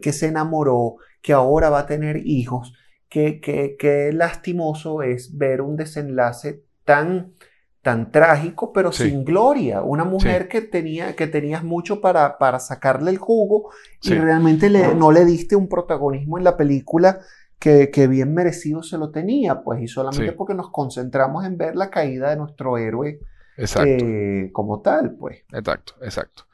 que 0.00 0.12
se 0.12 0.26
enamoró, 0.26 0.96
que 1.22 1.32
ahora 1.32 1.70
va 1.70 1.80
a 1.80 1.86
tener 1.86 2.18
hijos. 2.24 2.74
Que, 3.08 3.40
que, 3.40 4.10
lastimoso 4.12 5.02
es 5.02 5.36
ver 5.38 5.62
un 5.62 5.76
desenlace 5.76 6.62
tan, 6.88 7.34
tan 7.82 8.10
trágico, 8.10 8.72
pero 8.72 8.92
sin 8.92 9.22
gloria. 9.22 9.82
Una 9.82 10.04
mujer 10.04 10.48
que, 10.48 10.62
tenía, 10.62 11.14
que 11.14 11.26
tenías 11.26 11.62
mucho 11.62 12.00
para, 12.00 12.38
para 12.38 12.58
sacarle 12.60 13.10
el 13.10 13.18
jugo 13.18 13.70
y 14.02 14.14
realmente 14.14 14.70
le, 14.70 14.94
no 14.94 15.12
le 15.12 15.26
diste 15.26 15.54
un 15.54 15.68
protagonismo 15.68 16.38
en 16.38 16.44
la 16.44 16.56
película 16.56 17.20
que, 17.58 17.90
que, 17.90 18.06
bien 18.06 18.32
merecido 18.32 18.82
se 18.82 18.96
lo 18.96 19.10
tenía, 19.10 19.60
pues, 19.60 19.82
y 19.82 19.88
solamente 19.88 20.32
porque 20.32 20.54
nos 20.54 20.70
concentramos 20.70 21.44
en 21.44 21.58
ver 21.58 21.76
la 21.76 21.90
caída 21.90 22.30
de 22.30 22.36
nuestro 22.36 22.78
héroe 22.78 23.20
eh, 23.58 24.48
como 24.52 24.80
tal, 24.80 25.14
pues. 25.16 25.42
Exacto, 25.52 25.92
exacto. 26.00 26.44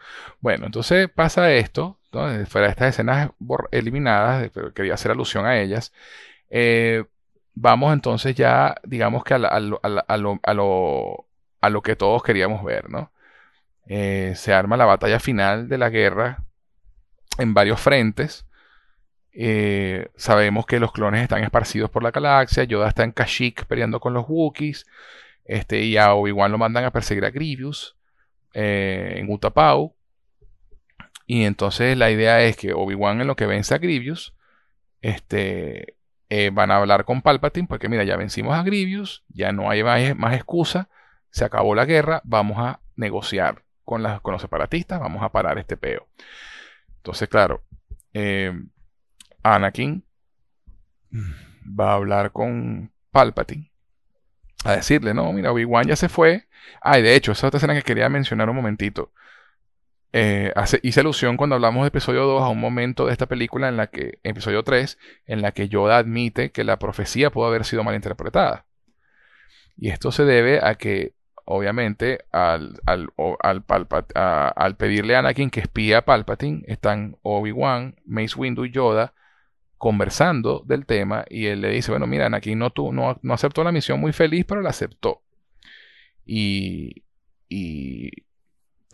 Bueno, 0.40 0.66
entonces 0.66 1.08
pasa 1.14 1.52
esto, 1.52 2.00
fuera 2.10 2.66
de 2.66 2.70
estas 2.70 2.88
escenas 2.88 3.30
eliminadas, 3.70 4.50
pero 4.52 4.74
quería 4.74 4.94
hacer 4.94 5.12
alusión 5.12 5.46
a 5.46 5.60
ellas. 5.60 5.92
Eh, 6.50 7.04
vamos 7.55 7.92
entonces 7.92 8.34
ya, 8.34 8.76
digamos 8.84 9.24
que 9.24 9.34
a, 9.34 9.39
lo, 9.39 9.81
a, 9.83 11.68
lo, 11.70 11.83
que 11.83 11.97
todos 11.97 12.23
queríamos 12.23 12.65
ver, 12.65 12.91
¿no? 12.91 13.12
Eh, 13.86 14.33
se 14.36 14.52
arma 14.52 14.76
la 14.76 14.86
batalla 14.86 15.20
final 15.20 15.68
de 15.68 15.78
la 15.78 15.91
guerra 15.91 16.44
en 17.39 17.55
varios 17.55 17.81
frentes. 17.81 18.47
Eh, 19.33 20.10
sabemos 20.16 20.65
que 20.66 20.78
los 20.78 20.92
clones 20.92 21.23
están 21.23 21.42
esparcidos 21.42 21.91
por 21.91 22.02
la 22.02 22.10
galaxia. 22.10 22.65
Yoda 22.65 22.89
está 22.89 23.05
en 23.05 23.12
Kashyyyk 23.12 23.66
peleando 23.66 24.00
con 24.00 24.15
los 24.15 24.26
Wookiees. 24.28 24.86
Este, 25.44 25.83
y 25.83 25.97
a 25.97 26.15
Obi-Wan 26.15 26.52
lo 26.52 26.58
mandan 26.58 26.84
a 26.84 26.92
perseguir 26.92 27.24
a 27.24 27.31
Grievous 27.31 27.97
eh, 28.55 29.15
en 29.16 29.31
Utapau. 29.31 29.94
Y 31.26 31.44
entonces 31.44 31.97
la 31.97 32.10
idea 32.10 32.42
es 32.42 32.57
que 32.57 32.73
Obi-Wan 32.73 33.20
en 33.20 33.26
lo 33.26 33.36
que 33.36 33.47
vence 33.47 33.74
a 33.74 33.78
Grievous, 33.78 34.34
este, 35.00 35.93
eh, 36.36 36.50
van 36.50 36.70
a 36.70 36.76
hablar 36.78 37.04
con 37.04 37.22
Palpatine, 37.22 37.68
porque 37.68 37.88
mira, 37.88 38.02
ya 38.04 38.16
vencimos 38.16 38.54
a 38.54 38.62
Grievous, 38.62 39.24
ya 39.28 39.52
no 39.52 39.70
hay 39.70 39.82
más, 39.82 40.34
excusa, 40.34 40.88
se 41.30 41.44
acabó 41.44 41.74
la 41.74 41.84
guerra, 41.84 42.20
vamos 42.24 42.58
a 42.58 42.80
negociar 42.96 43.62
con, 43.84 44.02
los 44.02 44.42
separatistas, 44.42 44.98
vamos 44.98 45.22
a 45.22 45.30
parar 45.30 45.58
este 45.58 45.76
peo. 45.76 46.08
Entonces, 46.96 47.28
claro, 47.28 47.62
Anakin 49.42 50.04
va 51.64 51.92
a 51.92 51.94
hablar 51.94 52.32
con 52.32 52.90
Palpatine 53.10 53.70
a 54.64 54.76
decirle, 54.76 55.14
no, 55.14 55.32
mira, 55.32 55.52
Obi-Wan 55.52 55.86
ya 55.86 55.96
se 55.96 56.08
fue. 56.08 56.48
Ay, 56.80 57.02
de 57.02 57.14
hecho, 57.14 57.32
esa 57.32 57.46
otra 57.46 57.58
escena 57.58 57.74
que 57.74 57.82
quería 57.82 58.08
mencionar 58.08 58.48
un 58.48 58.56
momentito. 58.56 59.12
Eh, 60.16 60.52
hice 60.84 61.00
alusión 61.00 61.36
cuando 61.36 61.56
hablamos 61.56 61.82
de 61.82 61.88
episodio 61.88 62.24
2 62.24 62.44
a 62.44 62.48
un 62.48 62.60
momento 62.60 63.06
de 63.06 63.12
esta 63.12 63.26
película 63.26 63.68
en 63.68 63.76
la 63.76 63.88
que, 63.88 64.20
episodio 64.22 64.62
3, 64.62 64.96
en 65.26 65.42
la 65.42 65.50
que 65.50 65.68
Yoda 65.68 65.98
admite 65.98 66.52
que 66.52 66.62
la 66.62 66.78
profecía 66.78 67.30
pudo 67.30 67.46
haber 67.46 67.64
sido 67.64 67.82
mal 67.82 67.96
interpretada. 67.96 68.64
Y 69.76 69.88
esto 69.88 70.12
se 70.12 70.24
debe 70.24 70.60
a 70.62 70.76
que, 70.76 71.14
obviamente, 71.44 72.26
al, 72.30 72.80
al, 72.86 73.08
al 73.40 74.76
pedirle 74.76 75.16
a 75.16 75.18
Anakin 75.18 75.50
que 75.50 75.58
espía 75.58 75.98
a 75.98 76.04
Palpatine, 76.04 76.62
están 76.68 77.16
Obi-Wan, 77.22 77.96
Mace 78.06 78.36
Windu 78.36 78.66
y 78.66 78.70
Yoda 78.70 79.14
conversando 79.78 80.62
del 80.64 80.86
tema 80.86 81.24
y 81.28 81.46
él 81.46 81.60
le 81.60 81.70
dice, 81.70 81.90
bueno, 81.90 82.06
mira, 82.06 82.28
aquí 82.36 82.54
no, 82.54 82.70
tú, 82.70 82.92
no, 82.92 83.18
no 83.22 83.34
aceptó 83.34 83.64
la 83.64 83.72
misión 83.72 83.98
muy 83.98 84.12
feliz, 84.12 84.44
pero 84.46 84.60
la 84.60 84.70
aceptó. 84.70 85.22
Y 86.24 87.02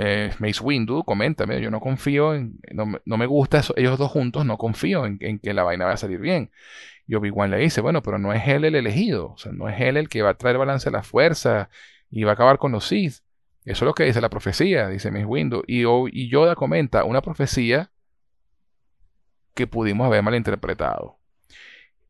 eh, 0.03 0.33
Mace 0.39 0.63
Windu 0.63 1.05
comenta, 1.05 1.45
mira, 1.45 1.61
yo 1.61 1.71
no 1.71 1.79
confío 1.79 2.35
en, 2.35 2.59
no, 2.73 3.17
me 3.19 3.27
gusta 3.27 3.59
eso, 3.59 3.75
ellos 3.77 3.99
dos 3.99 4.11
juntos, 4.11 4.47
no 4.47 4.57
confío 4.57 5.05
en, 5.05 5.39
que 5.39 5.53
la 5.53 5.63
vaina 5.63 5.85
va 5.85 5.93
a 5.93 5.97
salir 5.99 6.19
bien. 6.19 6.51
Y 7.07 7.17
Obi-Wan 7.17 7.51
le 7.51 7.59
dice, 7.59 7.83
bueno, 7.83 8.03
pero 8.03 8.19
no 8.19 8.33
es 8.33 8.49
él 8.49 8.65
el 8.65 8.77
elegido, 8.77 9.33
o 9.33 9.37
sea, 9.37 9.53
no 9.53 9.69
es 9.69 9.79
él 9.79 9.99
el 9.99 10.09
que 10.09 10.23
va 10.23 10.31
a 10.31 10.35
traer 10.35 10.57
balance 10.57 10.89
a 10.89 10.93
la 10.93 11.03
fuerza 11.03 11.69
y 12.11 12.25
va 12.25 12.31
a 12.31 12.35
acabar 12.35 12.57
con 12.57 12.73
los 12.73 12.87
Sith. 12.87 13.17
Eso 13.67 13.85
es 13.85 13.87
lo 13.87 13.95
que 13.95 14.05
dice 14.05 14.23
la 14.23 14.31
profecía, 14.31 14.89
dice 14.89 15.11
Mace 15.11 15.27
Windu. 15.27 15.63
Y, 15.67 15.85
y 15.85 16.29
Yoda 16.31 16.55
comenta, 16.55 17.05
una 17.05 17.21
profecía 17.21 17.91
que 19.55 19.67
pudimos 19.67 20.07
haber 20.07 20.23
malinterpretado. 20.23 21.19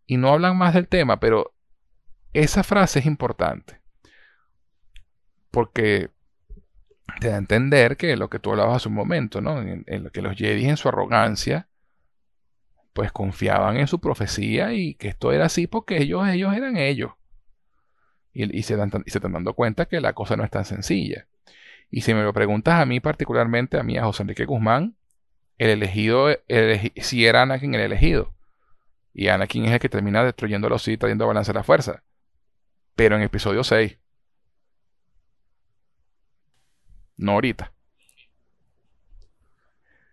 Y 0.06 0.16
no 0.16 0.28
hablan 0.28 0.56
más 0.56 0.74
del 0.74 0.86
tema, 0.86 1.18
pero 1.18 1.54
esa 2.32 2.62
frase 2.62 3.00
es 3.00 3.06
importante. 3.06 3.80
Porque 5.50 6.10
te 7.18 7.28
da 7.28 7.34
a 7.36 7.38
entender 7.38 7.96
que 7.96 8.16
lo 8.16 8.28
que 8.28 8.38
tú 8.38 8.50
hablabas 8.50 8.76
hace 8.76 8.88
un 8.88 8.94
momento, 8.94 9.40
¿no? 9.40 9.60
En, 9.60 9.84
lo 10.02 10.10
que 10.10 10.22
los 10.22 10.36
Jedi 10.36 10.66
en 10.66 10.76
su 10.76 10.88
arrogancia, 10.88 11.68
pues 12.92 13.12
confiaban 13.12 13.76
en 13.76 13.86
su 13.86 14.00
profecía 14.00 14.72
y 14.72 14.94
que 14.94 15.08
esto 15.08 15.32
era 15.32 15.46
así 15.46 15.66
porque 15.66 15.98
ellos, 15.98 16.26
ellos 16.28 16.54
eran 16.54 16.76
ellos. 16.76 17.12
Y, 18.32 18.62
se 18.62 18.76
dan, 18.76 18.90
y 19.04 19.10
se 19.10 19.18
están 19.18 19.32
dando 19.32 19.54
cuenta 19.54 19.86
que 19.86 20.00
la 20.00 20.12
cosa 20.12 20.36
no 20.36 20.44
es 20.44 20.50
tan 20.50 20.64
sencilla. 20.64 21.26
Y 21.90 22.02
si 22.02 22.14
me 22.14 22.22
lo 22.22 22.32
preguntas 22.32 22.80
a 22.80 22.86
mí 22.86 23.00
particularmente, 23.00 23.78
a 23.78 23.82
mí, 23.82 23.98
a 23.98 24.04
José 24.04 24.22
Enrique 24.22 24.44
Guzmán, 24.44 24.96
el 25.58 25.70
elegido, 25.70 26.28
si 26.96 27.26
era 27.26 27.42
Anakin 27.42 27.74
el 27.74 27.80
elegido. 27.80 28.34
Y 29.12 29.28
Anakin 29.28 29.64
es 29.64 29.72
el 29.72 29.78
que 29.80 29.88
termina 29.88 30.24
destruyendo 30.24 30.68
los 30.68 30.82
Sith, 30.82 31.00
trayendo 31.00 31.26
balance 31.26 31.50
a 31.50 31.54
la 31.54 31.64
fuerza. 31.64 32.04
Pero 32.94 33.16
en 33.16 33.22
episodio 33.22 33.64
6. 33.64 33.98
No 37.20 37.32
ahorita. 37.32 37.72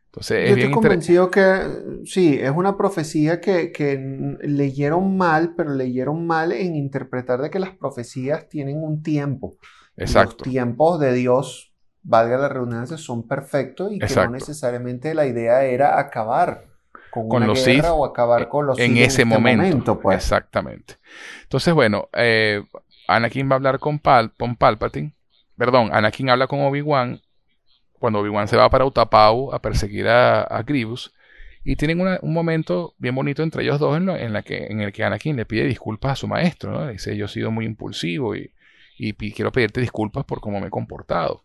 Entonces, 0.08 0.50
Yo 0.50 0.56
estoy 0.56 0.72
convencido 0.72 1.32
que 1.32 2.02
sí, 2.06 2.40
es 2.42 2.52
una 2.52 2.76
profecía 2.76 3.40
que, 3.40 3.72
que, 3.72 4.38
leyeron 4.42 5.16
mal, 5.16 5.54
pero 5.56 5.74
leyeron 5.74 6.26
mal 6.26 6.52
en 6.52 6.76
interpretar 6.76 7.40
de 7.42 7.50
que 7.50 7.60
las 7.60 7.72
profecías 7.72 8.50
tienen 8.50 8.84
un 8.84 9.04
tiempo. 9.04 9.58
Exacto. 9.96 10.38
Los 10.40 10.52
tiempos 10.52 11.00
de 11.00 11.14
Dios 11.14 11.72
valga 12.04 12.38
la 12.38 12.50
redundancia, 12.50 12.98
son 12.98 13.28
perfectos 13.28 13.92
y 13.92 14.00
que 14.00 14.16
no 14.16 14.30
necesariamente 14.32 15.14
la 15.14 15.28
idea 15.28 15.64
era 15.64 16.00
acabar 16.00 16.66
con, 17.12 17.28
una 17.28 17.48
los 17.48 17.66
guerra 17.66 17.94
o 17.94 18.06
acabar 18.06 18.50
con 18.50 18.68
los 18.68 18.80
en 18.80 18.98
ese 18.98 19.00
en 19.00 19.06
este 19.06 19.26
momento. 19.26 20.00
pues. 20.00 20.18
Exactamente. 20.18 20.96
Entonces, 21.44 21.74
bueno, 21.74 22.10
eh, 22.14 22.64
Anakin 23.08 23.50
va 23.50 23.54
a 23.54 23.56
hablar 23.56 23.80
con, 23.80 24.00
Pal, 24.00 24.34
con 24.38 24.56
Palpatine. 24.56 25.17
Perdón, 25.58 25.90
Anakin 25.92 26.30
habla 26.30 26.48
con 26.48 26.62
Obi-Wan 26.62 27.22
cuando 27.94 28.20
Obi-Wan 28.20 28.48
se 28.48 28.58
va 28.58 28.70
para 28.70 28.86
Utapau 28.86 29.54
a 29.54 29.62
perseguir 29.62 30.08
a, 30.08 30.42
a 30.44 30.64
Grievous. 30.64 31.14
Y 31.64 31.76
tienen 31.76 32.00
un 32.22 32.34
momento 32.34 32.96
bien 32.98 33.14
bonito 33.14 33.44
entre 33.44 33.64
ellos 33.64 33.78
dos 33.78 33.98
en, 33.98 34.32
la 34.32 34.42
que, 34.42 34.68
en 34.68 34.80
el 34.80 34.94
que 34.94 35.04
Anakin 35.04 35.36
le 35.36 35.46
pide 35.46 35.66
disculpas 35.66 36.14
a 36.14 36.16
su 36.16 36.28
maestro. 36.28 36.72
¿no? 36.72 36.88
dice, 36.88 37.18
yo 37.18 37.26
he 37.26 37.28
sido 37.28 37.52
muy 37.52 37.66
impulsivo 37.66 38.36
y, 38.36 38.54
y 38.98 39.14
quiero 39.34 39.52
pedirte 39.52 39.82
disculpas 39.82 40.24
por 40.24 40.40
cómo 40.40 40.62
me 40.62 40.68
he 40.68 40.70
comportado. 40.70 41.44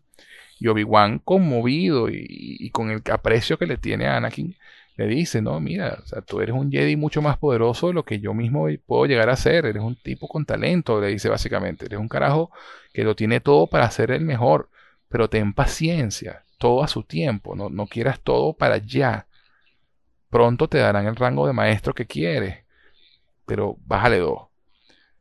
Y 0.59 0.67
Obi-Wan, 0.67 1.19
conmovido 1.19 2.07
y, 2.09 2.69
con 2.69 2.89
el 2.89 3.01
aprecio 3.11 3.57
que 3.57 3.65
le 3.67 3.77
tiene 3.77 4.07
a 4.07 4.15
Anakin, 4.15 4.55
le 4.95 5.07
dice, 5.07 5.41
no, 5.41 5.59
mira, 5.59 5.99
o 6.01 6.05
sea, 6.05 6.21
tú 6.21 6.39
eres 6.39 6.55
un 6.55 6.71
Jedi 6.71 6.95
mucho 6.95 7.21
más 7.21 7.37
poderoso 7.37 7.87
de 7.87 7.93
lo 7.93 8.05
que 8.05 8.19
yo 8.19 8.33
mismo 8.33 8.67
puedo 8.85 9.05
llegar 9.05 9.29
a 9.29 9.35
ser, 9.35 9.65
eres 9.65 9.83
un 9.83 9.95
tipo 9.95 10.27
con 10.29 10.45
talento, 10.45 11.01
le 11.01 11.07
dice 11.07 11.27
básicamente, 11.27 11.87
eres 11.87 11.99
un 11.99 12.07
carajo 12.07 12.51
que 12.93 13.03
lo 13.03 13.15
tiene 13.15 13.41
todo 13.41 13.67
para 13.67 13.91
ser 13.91 14.11
el 14.11 14.21
mejor, 14.21 14.69
pero 15.09 15.29
ten 15.29 15.53
paciencia, 15.53 16.43
todo 16.57 16.83
a 16.83 16.87
su 16.87 17.03
tiempo, 17.03 17.55
no, 17.55 17.69
no 17.69 17.87
quieras 17.87 18.21
todo 18.21 18.53
para 18.53 18.77
ya. 18.77 19.27
Pronto 20.29 20.67
te 20.67 20.77
darán 20.77 21.07
el 21.07 21.15
rango 21.15 21.45
de 21.47 21.53
maestro 21.53 21.93
que 21.93 22.07
quieres, 22.07 22.63
pero 23.45 23.77
bájale 23.85 24.19
dos. 24.19 24.53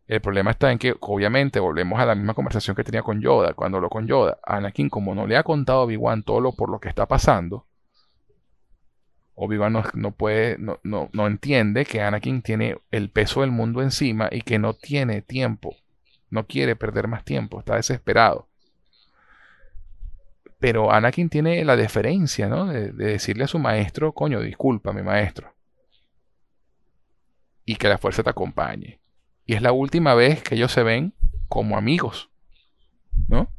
El 0.07 0.21
problema 0.21 0.51
está 0.51 0.71
en 0.71 0.79
que, 0.79 0.95
obviamente, 1.01 1.61
volvemos 1.61 1.99
a 1.99 2.07
la 2.07 2.15
misma 2.15 2.35
conversación 2.35 2.77
que 2.77 2.85
tenía 2.85 3.03
con 3.03 3.21
Yoda. 3.21 3.55
Cuando 3.55 3.81
lo 3.81 3.89
con 3.89 4.07
Yoda, 4.07 4.39
Anakin, 4.45 4.91
como 4.91 5.15
no 5.15 5.27
le 5.27 5.37
ha 5.37 5.43
contado 5.43 5.81
a 5.81 5.85
Obi-Wan 5.85 6.23
todo 6.23 6.41
lo 6.41 6.53
por 6.53 6.69
lo 6.69 6.81
que 6.81 6.89
está 6.89 7.07
pasando, 7.07 7.67
Obi-Wan 9.35 9.83
no, 9.95 10.11
puede, 10.13 10.59
no, 10.59 10.79
no, 10.83 11.27
entiende 11.27 11.87
que 11.87 12.03
Anakin 12.03 12.43
tiene 12.43 12.79
el 12.91 13.11
peso 13.11 13.41
del 13.41 13.51
mundo 13.51 13.81
encima 13.81 14.29
y 14.31 14.43
que 14.43 14.59
no 14.59 14.75
tiene 14.75 15.23
tiempo. 15.23 15.77
No 16.33 16.47
quiere 16.47 16.77
perder 16.77 17.09
más 17.09 17.25
tiempo, 17.25 17.59
está 17.61 17.77
desesperado. 17.77 18.49
Pero 20.59 20.91
Anakin 20.91 21.29
tiene 21.29 21.65
la 21.65 21.77
deferencia, 21.77 22.49
¿no? 22.49 22.67
De, 22.67 22.93
de 22.93 23.05
decirle 23.05 23.45
a 23.45 23.49
su 23.49 23.59
maestro, 23.59 24.13
coño, 24.13 24.41
discúlpame, 24.41 25.03
maestro. 25.03 25.55
Y 27.65 27.77
que 27.77 27.89
la 27.89 27.99
fuerza 27.99 28.23
te 28.23 28.31
acompañe. 28.31 28.99
Y 29.45 29.55
es 29.55 29.63
la 29.63 29.73
última 29.73 30.15
vez 30.15 30.43
que 30.43 30.55
ellos 30.55 30.73
se 30.73 30.83
ven 30.83 31.15
como 31.49 31.77
amigos. 31.77 32.31
¿No? 33.29 33.53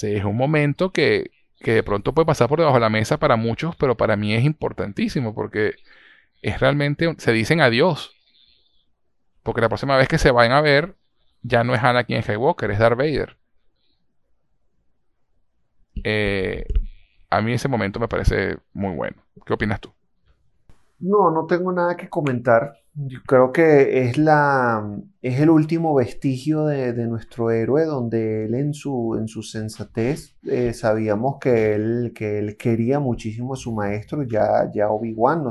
es 0.00 0.24
un 0.24 0.36
momento 0.36 0.90
que, 0.90 1.30
de 1.60 1.82
pronto 1.82 2.14
puede 2.14 2.26
pasar 2.26 2.48
por 2.48 2.58
debajo 2.58 2.76
de 2.76 2.80
la 2.80 2.90
mesa 2.90 3.18
para 3.18 3.36
muchos, 3.36 3.76
pero 3.76 3.96
para 3.96 4.16
mí 4.16 4.34
es 4.34 4.44
importantísimo 4.44 5.34
porque 5.34 5.74
es 6.42 6.60
realmente, 6.60 7.14
se 7.18 7.32
dicen 7.32 7.60
adiós. 7.60 8.14
Porque 9.42 9.60
la 9.60 9.68
próxima 9.68 9.96
vez 9.96 10.08
que 10.08 10.18
se 10.18 10.30
vayan 10.30 10.52
a 10.52 10.60
ver, 10.62 10.96
ya 11.44 11.62
no 11.62 11.74
es 11.74 11.82
Anakin 11.82 12.22
Skywalker, 12.22 12.70
es 12.70 12.78
Darth 12.78 12.98
Vader. 12.98 13.36
Eh, 16.02 16.66
a 17.30 17.40
mí 17.40 17.52
ese 17.52 17.68
momento 17.68 18.00
me 18.00 18.08
parece 18.08 18.58
muy 18.72 18.94
bueno. 18.96 19.22
¿Qué 19.44 19.52
opinas 19.52 19.80
tú? 19.80 19.92
No, 21.00 21.30
no 21.30 21.46
tengo 21.46 21.70
nada 21.70 21.96
que 21.96 22.08
comentar. 22.08 22.78
Yo 22.94 23.18
creo 23.26 23.52
que 23.52 24.04
es, 24.04 24.16
la, 24.16 24.98
es 25.20 25.40
el 25.40 25.50
último 25.50 25.94
vestigio 25.94 26.64
de, 26.64 26.94
nuestro 27.06 27.50
héroe, 27.50 27.84
donde 27.84 28.46
él 28.46 28.54
en 28.54 28.72
su, 28.72 29.16
en 29.18 29.28
su 29.28 29.42
sensatez 29.42 30.36
eh, 30.44 30.72
sabíamos 30.72 31.38
que 31.40 31.74
él, 31.74 32.12
que 32.14 32.38
él 32.38 32.56
quería 32.56 33.00
muchísimo 33.00 33.54
a 33.54 33.56
su 33.56 33.72
maestro, 33.74 34.22
ya, 34.22 34.70
ya 34.72 34.88
Obi-Wan 34.88 35.42
no 35.42 35.50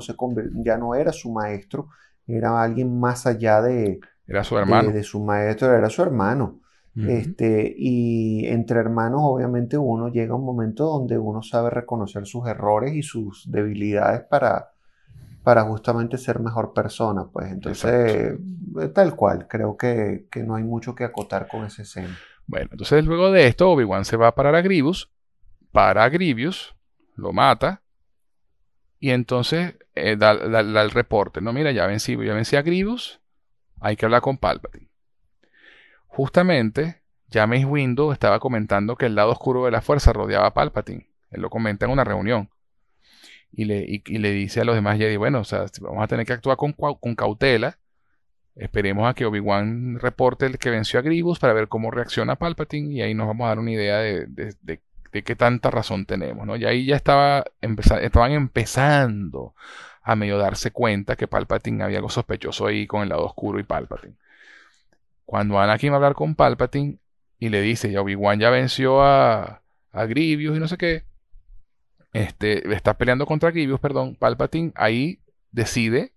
ya 0.64 0.78
no 0.78 0.96
era 0.96 1.12
su 1.12 1.32
maestro, 1.32 1.90
era 2.26 2.64
alguien 2.64 2.98
más 2.98 3.28
allá 3.28 3.62
de, 3.62 4.00
era 4.28 4.44
su 4.44 4.58
hermano. 4.58 4.92
De, 4.92 5.04
su 5.04 5.24
maestro, 5.24 5.74
era 5.74 5.90
su 5.90 6.02
hermano. 6.02 6.60
este, 6.96 7.74
y 7.76 8.46
entre 8.48 8.80
hermanos, 8.80 9.22
obviamente, 9.24 9.78
uno 9.78 10.10
llega 10.10 10.34
a 10.34 10.38
un 10.38 10.46
momento 10.46 10.86
donde 10.86 11.18
uno 11.18 11.42
sabe 11.42 11.70
reconocer 11.70 12.26
sus 12.28 12.48
errores 12.48 12.94
y 12.94 13.02
sus 13.02 13.50
debilidades 13.52 14.22
para, 14.22 14.72
para 15.44 15.64
justamente 15.64 16.18
ser 16.18 16.40
mejor 16.40 16.74
persona. 16.74 17.26
Pues 17.32 17.52
entonces, 17.52 18.38
eh, 18.80 18.88
tal 18.94 19.16
cual, 19.16 19.48
creo 19.48 19.76
que, 19.76 20.28
no 20.46 20.56
hay 20.56 20.64
mucho 20.64 20.96
que 20.96 21.04
acotar 21.04 21.48
con 21.48 21.66
ese 21.66 21.82
escena. 21.82 22.18
Bueno, 22.46 22.70
entonces 22.72 23.06
luego 23.06 23.32
de 23.32 23.48
esto, 23.48 23.72
Obi-Wan 23.72 24.06
se 24.06 24.18
va 24.18 24.28
a 24.28 24.36
parar 24.36 24.56
a 24.56 24.62
Grievous, 24.62 25.10
para 25.72 26.04
a 26.04 26.10
Grievous, 26.10 26.76
lo 27.16 27.32
mata, 27.34 27.82
y 29.00 29.12
entonces 29.12 29.76
eh, 29.96 30.16
da, 30.18 30.32
el 30.32 30.92
reporte, 30.92 31.42
no, 31.42 31.52
mira, 31.54 31.72
ya 31.72 31.88
vencí, 31.88 32.16
ya 32.16 32.34
vencí 32.34 32.56
a 32.56 32.62
Grievous, 32.62 33.20
hay 33.84 33.98
que 33.98 34.06
hablar 34.06 34.22
con 34.22 34.38
Palpatine. 34.38 34.88
Justamente, 36.08 37.02
James 37.30 37.66
Windu 37.66 38.14
estaba 38.14 38.40
comentando 38.40 38.96
que 38.96 39.08
el 39.08 39.16
lado 39.16 39.32
oscuro 39.32 39.66
de 39.66 39.72
la 39.72 39.82
fuerza 39.82 40.14
rodeaba 40.14 40.48
a 40.48 40.54
Palpatine. 40.54 41.10
Él 41.32 41.42
lo 41.42 41.50
comenta 41.50 41.86
en 41.86 41.92
una 41.92 42.06
reunión. 42.06 42.50
Y 43.52 43.66
le, 43.66 44.32
dice 44.32 44.62
a 44.62 44.64
los 44.64 44.76
demás 44.76 44.98
Jedi, 44.98 45.18
bueno, 45.18 45.44
vamos 45.82 46.04
a 46.04 46.08
tener 46.08 46.26
que 46.26 46.32
actuar 46.34 46.56
con, 46.58 47.16
cautela. 47.16 47.78
Esperemos 48.56 49.08
a 49.10 49.14
que 49.14 49.26
Obi-Wan 49.26 50.00
reporte 50.00 50.46
el 50.46 50.58
que 50.60 50.70
venció 50.70 51.00
a 51.00 51.04
Grievous 51.04 51.40
para 51.40 51.54
ver 51.54 51.68
cómo 51.68 51.92
reacciona 51.92 52.38
Palpatine 52.38 52.94
y 52.94 53.02
ahí 53.02 53.14
nos 53.14 53.28
vamos 53.28 53.46
a 53.46 53.50
dar 53.50 53.60
una 53.60 53.72
idea 53.72 53.98
de, 53.98 54.80
qué 55.12 55.36
tanta 55.36 55.70
razón 55.70 56.06
tenemos. 56.06 56.48
Y 56.58 56.66
ahí 56.66 56.86
ya 56.86 56.96
estaba 56.96 57.44
estaban 57.62 58.32
empezando 58.32 59.56
a 60.04 60.16
medio 60.16 60.38
darse 60.38 60.72
cuenta 60.72 61.16
que 61.16 61.28
Palpatine 61.28 61.84
había 61.84 61.98
algo 61.98 62.10
sospechoso 62.10 62.68
ahí 62.68 62.86
con 62.86 63.04
el 63.04 63.10
lado 63.10 63.26
oscuro 63.26 63.60
y 63.60 63.64
Palpatine. 63.64 64.16
Cuando 65.26 65.60
Anakin 65.60 65.92
va 65.92 65.96
a 65.96 65.98
hablar 65.98 66.14
con 66.14 66.36
Palpatine 66.36 67.00
y 67.40 67.50
le 67.50 67.62
dice, 67.62 67.92
ya 67.92 68.02
Obi-Wan 68.02 68.40
ya 68.40 68.50
venció 68.50 69.02
a, 69.02 69.62
a 69.92 70.06
Grievous 70.06 70.58
y 70.58 70.60
no 70.60 70.68
sé 70.68 70.78
qué, 70.78 71.06
este, 72.12 72.74
está 72.74 72.98
peleando 72.98 73.26
contra 73.26 73.52
Grievous, 73.52 73.80
perdón, 73.80 74.16
Palpatine 74.16 74.74
ahí 74.76 75.20
decide 75.52 76.14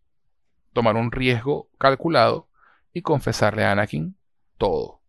tomar 0.73 0.97
un 0.97 1.13
riesgo 1.13 1.71
calculado 1.79 2.49
y 2.93 3.03
confesarle 3.03 3.65
a 3.65 3.73
Anakin 3.73 4.17
todo. 4.59 5.01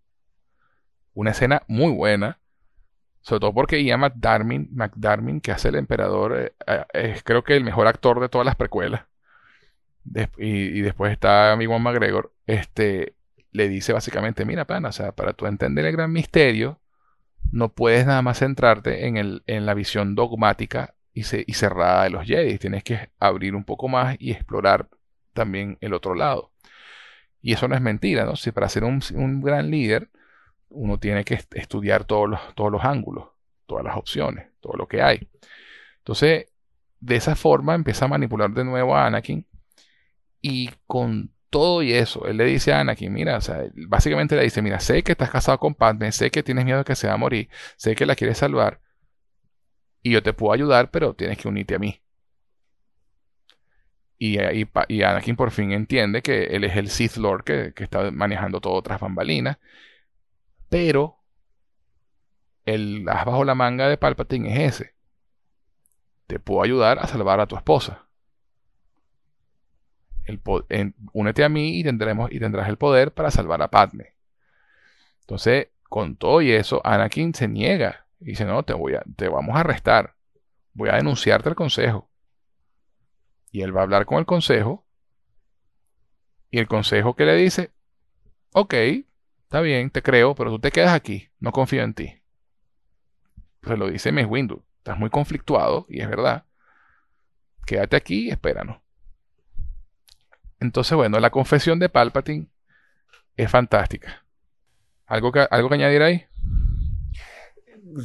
Una 1.13 1.31
escena 1.31 1.63
muy 1.67 1.91
buena, 1.91 2.39
sobre 3.27 3.41
todo 3.41 3.53
porque 3.53 3.83
Ian 3.83 3.99
McDarmin, 3.99 4.69
McDarmin 4.71 5.41
que 5.41 5.51
hace 5.51 5.67
el 5.67 5.75
emperador, 5.75 6.39
eh, 6.39 6.53
eh, 6.65 6.85
es 6.93 7.23
creo 7.23 7.43
que 7.43 7.57
el 7.57 7.65
mejor 7.65 7.87
actor 7.87 8.21
de 8.21 8.29
todas 8.29 8.45
las 8.45 8.55
precuelas. 8.55 9.05
y, 10.37 10.81
después 10.81 11.11
está 11.11 11.57
Iwan 11.61 11.81
McGregor. 11.83 12.33
Este, 12.45 13.15
le 13.51 13.67
dice 13.67 13.91
básicamente, 13.91 14.45
mira, 14.45 14.65
pana, 14.65 14.89
o 14.89 14.91
sea, 14.93 15.11
para 15.13 15.33
tú 15.33 15.45
entender 15.45 15.85
el 15.85 15.91
gran 15.91 16.11
misterio, 16.13 16.79
no 17.51 17.73
puedes 17.73 18.05
nada 18.05 18.21
más 18.21 18.39
centrarte 18.39 19.07
en, 19.07 19.17
el, 19.17 19.43
en 19.47 19.65
la 19.65 19.73
visión 19.73 20.15
dogmática 20.15 20.95
y, 21.13 21.21
y, 21.21 21.53
cerrada 21.53 22.03
de 22.05 22.11
los 22.11 22.25
Jedi. 22.25 22.57
Tienes 22.59 22.83
que 22.85 23.11
abrir 23.19 23.55
un 23.55 23.65
poco 23.65 23.89
más 23.89 24.15
y 24.19 24.31
explorar 24.31 24.89
también 25.33 25.77
el 25.81 25.93
otro 25.93 26.15
lado. 26.15 26.53
Y 27.41 27.53
eso 27.53 27.67
no 27.67 27.75
es 27.75 27.81
mentira, 27.81 28.25
¿no? 28.25 28.35
Si 28.37 28.51
para 28.51 28.69
ser 28.69 28.83
un, 28.83 29.01
gran 29.41 29.69
líder, 29.71 30.09
uno 30.69 30.99
tiene 30.99 31.23
que 31.23 31.39
estudiar 31.55 32.05
todos 32.05 32.29
los, 32.29 32.55
todos 32.55 32.71
los 32.71 32.83
ángulos, 32.83 33.29
todas 33.65 33.83
las 33.83 33.97
opciones, 33.97 34.47
todo 34.59 34.73
lo 34.73 34.87
que 34.87 35.01
hay. 35.01 35.29
Entonces, 35.99 36.47
de 36.99 37.15
esa 37.15 37.35
forma 37.35 37.75
empieza 37.75 38.05
a 38.05 38.07
manipular 38.07 38.51
de 38.51 38.63
nuevo 38.63 38.95
a 38.95 39.05
Anakin 39.05 39.45
y 40.41 40.69
con 40.85 41.31
todo 41.49 41.81
y 41.81 41.93
eso, 41.93 42.27
él 42.27 42.37
le 42.37 42.45
dice 42.45 42.73
a 42.73 42.81
Anakin, 42.81 43.11
mira, 43.13 43.37
o 43.37 43.41
sea, 43.41 43.63
básicamente 43.87 44.35
le 44.35 44.43
dice, 44.43 44.61
mira, 44.61 44.79
sé 44.79 45.03
que 45.03 45.13
estás 45.13 45.29
casado 45.29 45.59
con 45.59 45.75
Padme, 45.75 46.11
sé 46.11 46.29
que 46.31 46.43
tienes 46.43 46.65
miedo 46.65 46.79
de 46.79 46.85
que 46.85 46.95
se 46.95 47.07
va 47.07 47.13
a 47.13 47.17
morir, 47.17 47.49
sé 47.77 47.95
que 47.95 48.05
la 48.05 48.15
quieres 48.15 48.37
salvar, 48.37 48.81
y 50.03 50.11
yo 50.11 50.23
te 50.23 50.33
puedo 50.33 50.53
ayudar, 50.53 50.91
pero 50.91 51.13
tienes 51.15 51.37
que 51.37 51.47
unirte 51.47 51.75
a 51.75 51.79
mí. 51.79 52.01
Y, 54.19 54.37
y, 54.39 55.01
Anakin 55.03 55.35
por 55.35 55.51
fin 55.51 55.71
entiende 55.71 56.21
que 56.23 56.45
él 56.45 56.63
es 56.63 56.75
el 56.75 56.89
Sith 56.89 57.17
Lord 57.17 57.43
que, 57.43 57.73
está 57.77 58.09
manejando 58.11 58.59
todo 58.61 58.81
tras 58.81 58.99
bambalinas, 58.99 59.57
pero 60.69 61.17
el 62.65 63.07
as 63.09 63.25
bajo 63.25 63.43
la 63.43 63.55
manga 63.55 63.87
de 63.87 63.97
Palpatine 63.97 64.65
es 64.65 64.81
ese. 64.81 64.95
Te 66.27 66.39
puedo 66.39 66.61
ayudar 66.63 66.99
a 66.99 67.07
salvar 67.07 67.39
a 67.39 67.47
tu 67.47 67.55
esposa 67.55 68.07
únete 71.13 71.43
a 71.43 71.49
mí 71.49 71.79
y, 71.79 71.83
tendremos, 71.83 72.31
y 72.31 72.39
tendrás 72.39 72.67
el 72.69 72.77
poder 72.77 73.13
para 73.13 73.31
salvar 73.31 73.61
a 73.61 73.69
Padme. 73.69 74.13
Entonces, 75.21 75.69
con 75.83 76.15
todo 76.15 76.41
y 76.41 76.51
eso, 76.51 76.81
Anakin 76.83 77.33
se 77.33 77.47
niega. 77.47 78.07
Y 78.19 78.25
dice, 78.25 78.45
no, 78.45 78.63
te, 78.63 78.73
voy 78.73 78.95
a, 78.95 79.03
te 79.15 79.29
vamos 79.29 79.55
a 79.55 79.61
arrestar. 79.61 80.15
Voy 80.73 80.89
a 80.89 80.95
denunciarte 80.95 81.49
al 81.49 81.55
consejo. 81.55 82.09
Y 83.51 83.61
él 83.61 83.75
va 83.75 83.81
a 83.81 83.83
hablar 83.83 84.05
con 84.05 84.19
el 84.19 84.25
consejo. 84.25 84.85
Y 86.49 86.59
el 86.59 86.67
consejo 86.67 87.15
que 87.15 87.25
le 87.25 87.35
dice, 87.35 87.71
ok, 88.53 88.73
está 89.47 89.61
bien, 89.61 89.89
te 89.89 90.01
creo, 90.01 90.35
pero 90.35 90.51
tú 90.51 90.59
te 90.59 90.71
quedas 90.71 90.93
aquí. 90.93 91.29
No 91.39 91.51
confío 91.51 91.81
en 91.81 91.93
ti. 91.93 92.21
Se 93.63 93.77
lo 93.77 93.89
dice 93.89 94.11
Mes 94.11 94.27
Windu. 94.29 94.61
Estás 94.79 94.99
muy 94.99 95.09
conflictuado, 95.09 95.85
y 95.89 96.01
es 96.01 96.09
verdad. 96.09 96.45
Quédate 97.65 97.95
aquí 97.95 98.27
y 98.27 98.29
espéranos. 98.29 98.79
Entonces, 100.59 100.95
bueno, 100.95 101.19
la 101.19 101.29
confesión 101.29 101.79
de 101.79 101.89
Palpatine 101.89 102.47
es 103.37 103.49
fantástica. 103.49 104.25
¿Algo 105.05 105.31
que, 105.31 105.47
algo 105.49 105.69
que 105.69 105.75
añadir 105.75 106.01
ahí? 106.01 106.25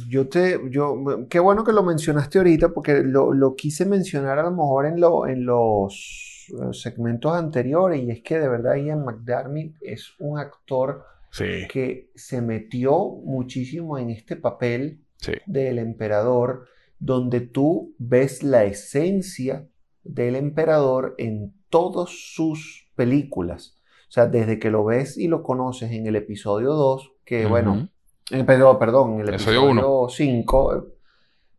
Yo 0.07 0.29
te, 0.29 0.59
yo, 0.69 1.27
qué 1.29 1.39
bueno 1.39 1.65
que 1.65 1.73
lo 1.73 1.83
mencionaste 1.83 2.37
ahorita 2.37 2.69
porque 2.69 3.03
lo, 3.03 3.55
quise 3.55 3.85
mencionar 3.85 4.39
a 4.39 4.43
lo 4.43 4.51
mejor 4.51 4.85
en, 4.85 4.99
lo, 4.99 5.27
en 5.27 5.45
los 5.45 6.47
segmentos 6.71 7.35
anteriores 7.35 8.01
y 8.01 8.11
es 8.11 8.21
que 8.21 8.39
de 8.39 8.47
verdad 8.47 8.75
Ian 8.75 9.03
McDermott 9.03 9.75
es 9.81 10.13
un 10.19 10.39
actor 10.39 11.12
que 11.37 12.11
se 12.15 12.41
metió 12.41 13.09
muchísimo 13.23 13.97
en 13.97 14.09
este 14.09 14.35
papel 14.35 15.01
del 15.45 15.79
emperador 15.79 16.67
donde 16.99 17.41
tú 17.41 17.95
ves 17.97 18.43
la 18.43 18.63
esencia 18.65 19.67
del 20.03 20.35
emperador 20.35 21.15
en 21.17 21.53
todas 21.69 22.09
sus 22.09 22.89
películas. 22.95 23.77
O 24.09 24.11
sea, 24.13 24.27
desde 24.27 24.59
que 24.59 24.69
lo 24.69 24.85
ves 24.85 25.17
y 25.17 25.27
lo 25.27 25.43
conoces 25.43 25.91
en 25.91 26.05
el 26.07 26.15
episodio 26.15 26.73
2, 26.73 27.11
que 27.25 27.45
bueno, 27.45 27.89
eh, 28.31 28.43
perdón, 28.43 29.15
en 29.15 29.19
el 29.21 29.29
episodio 29.29 30.07
5. 30.09 30.87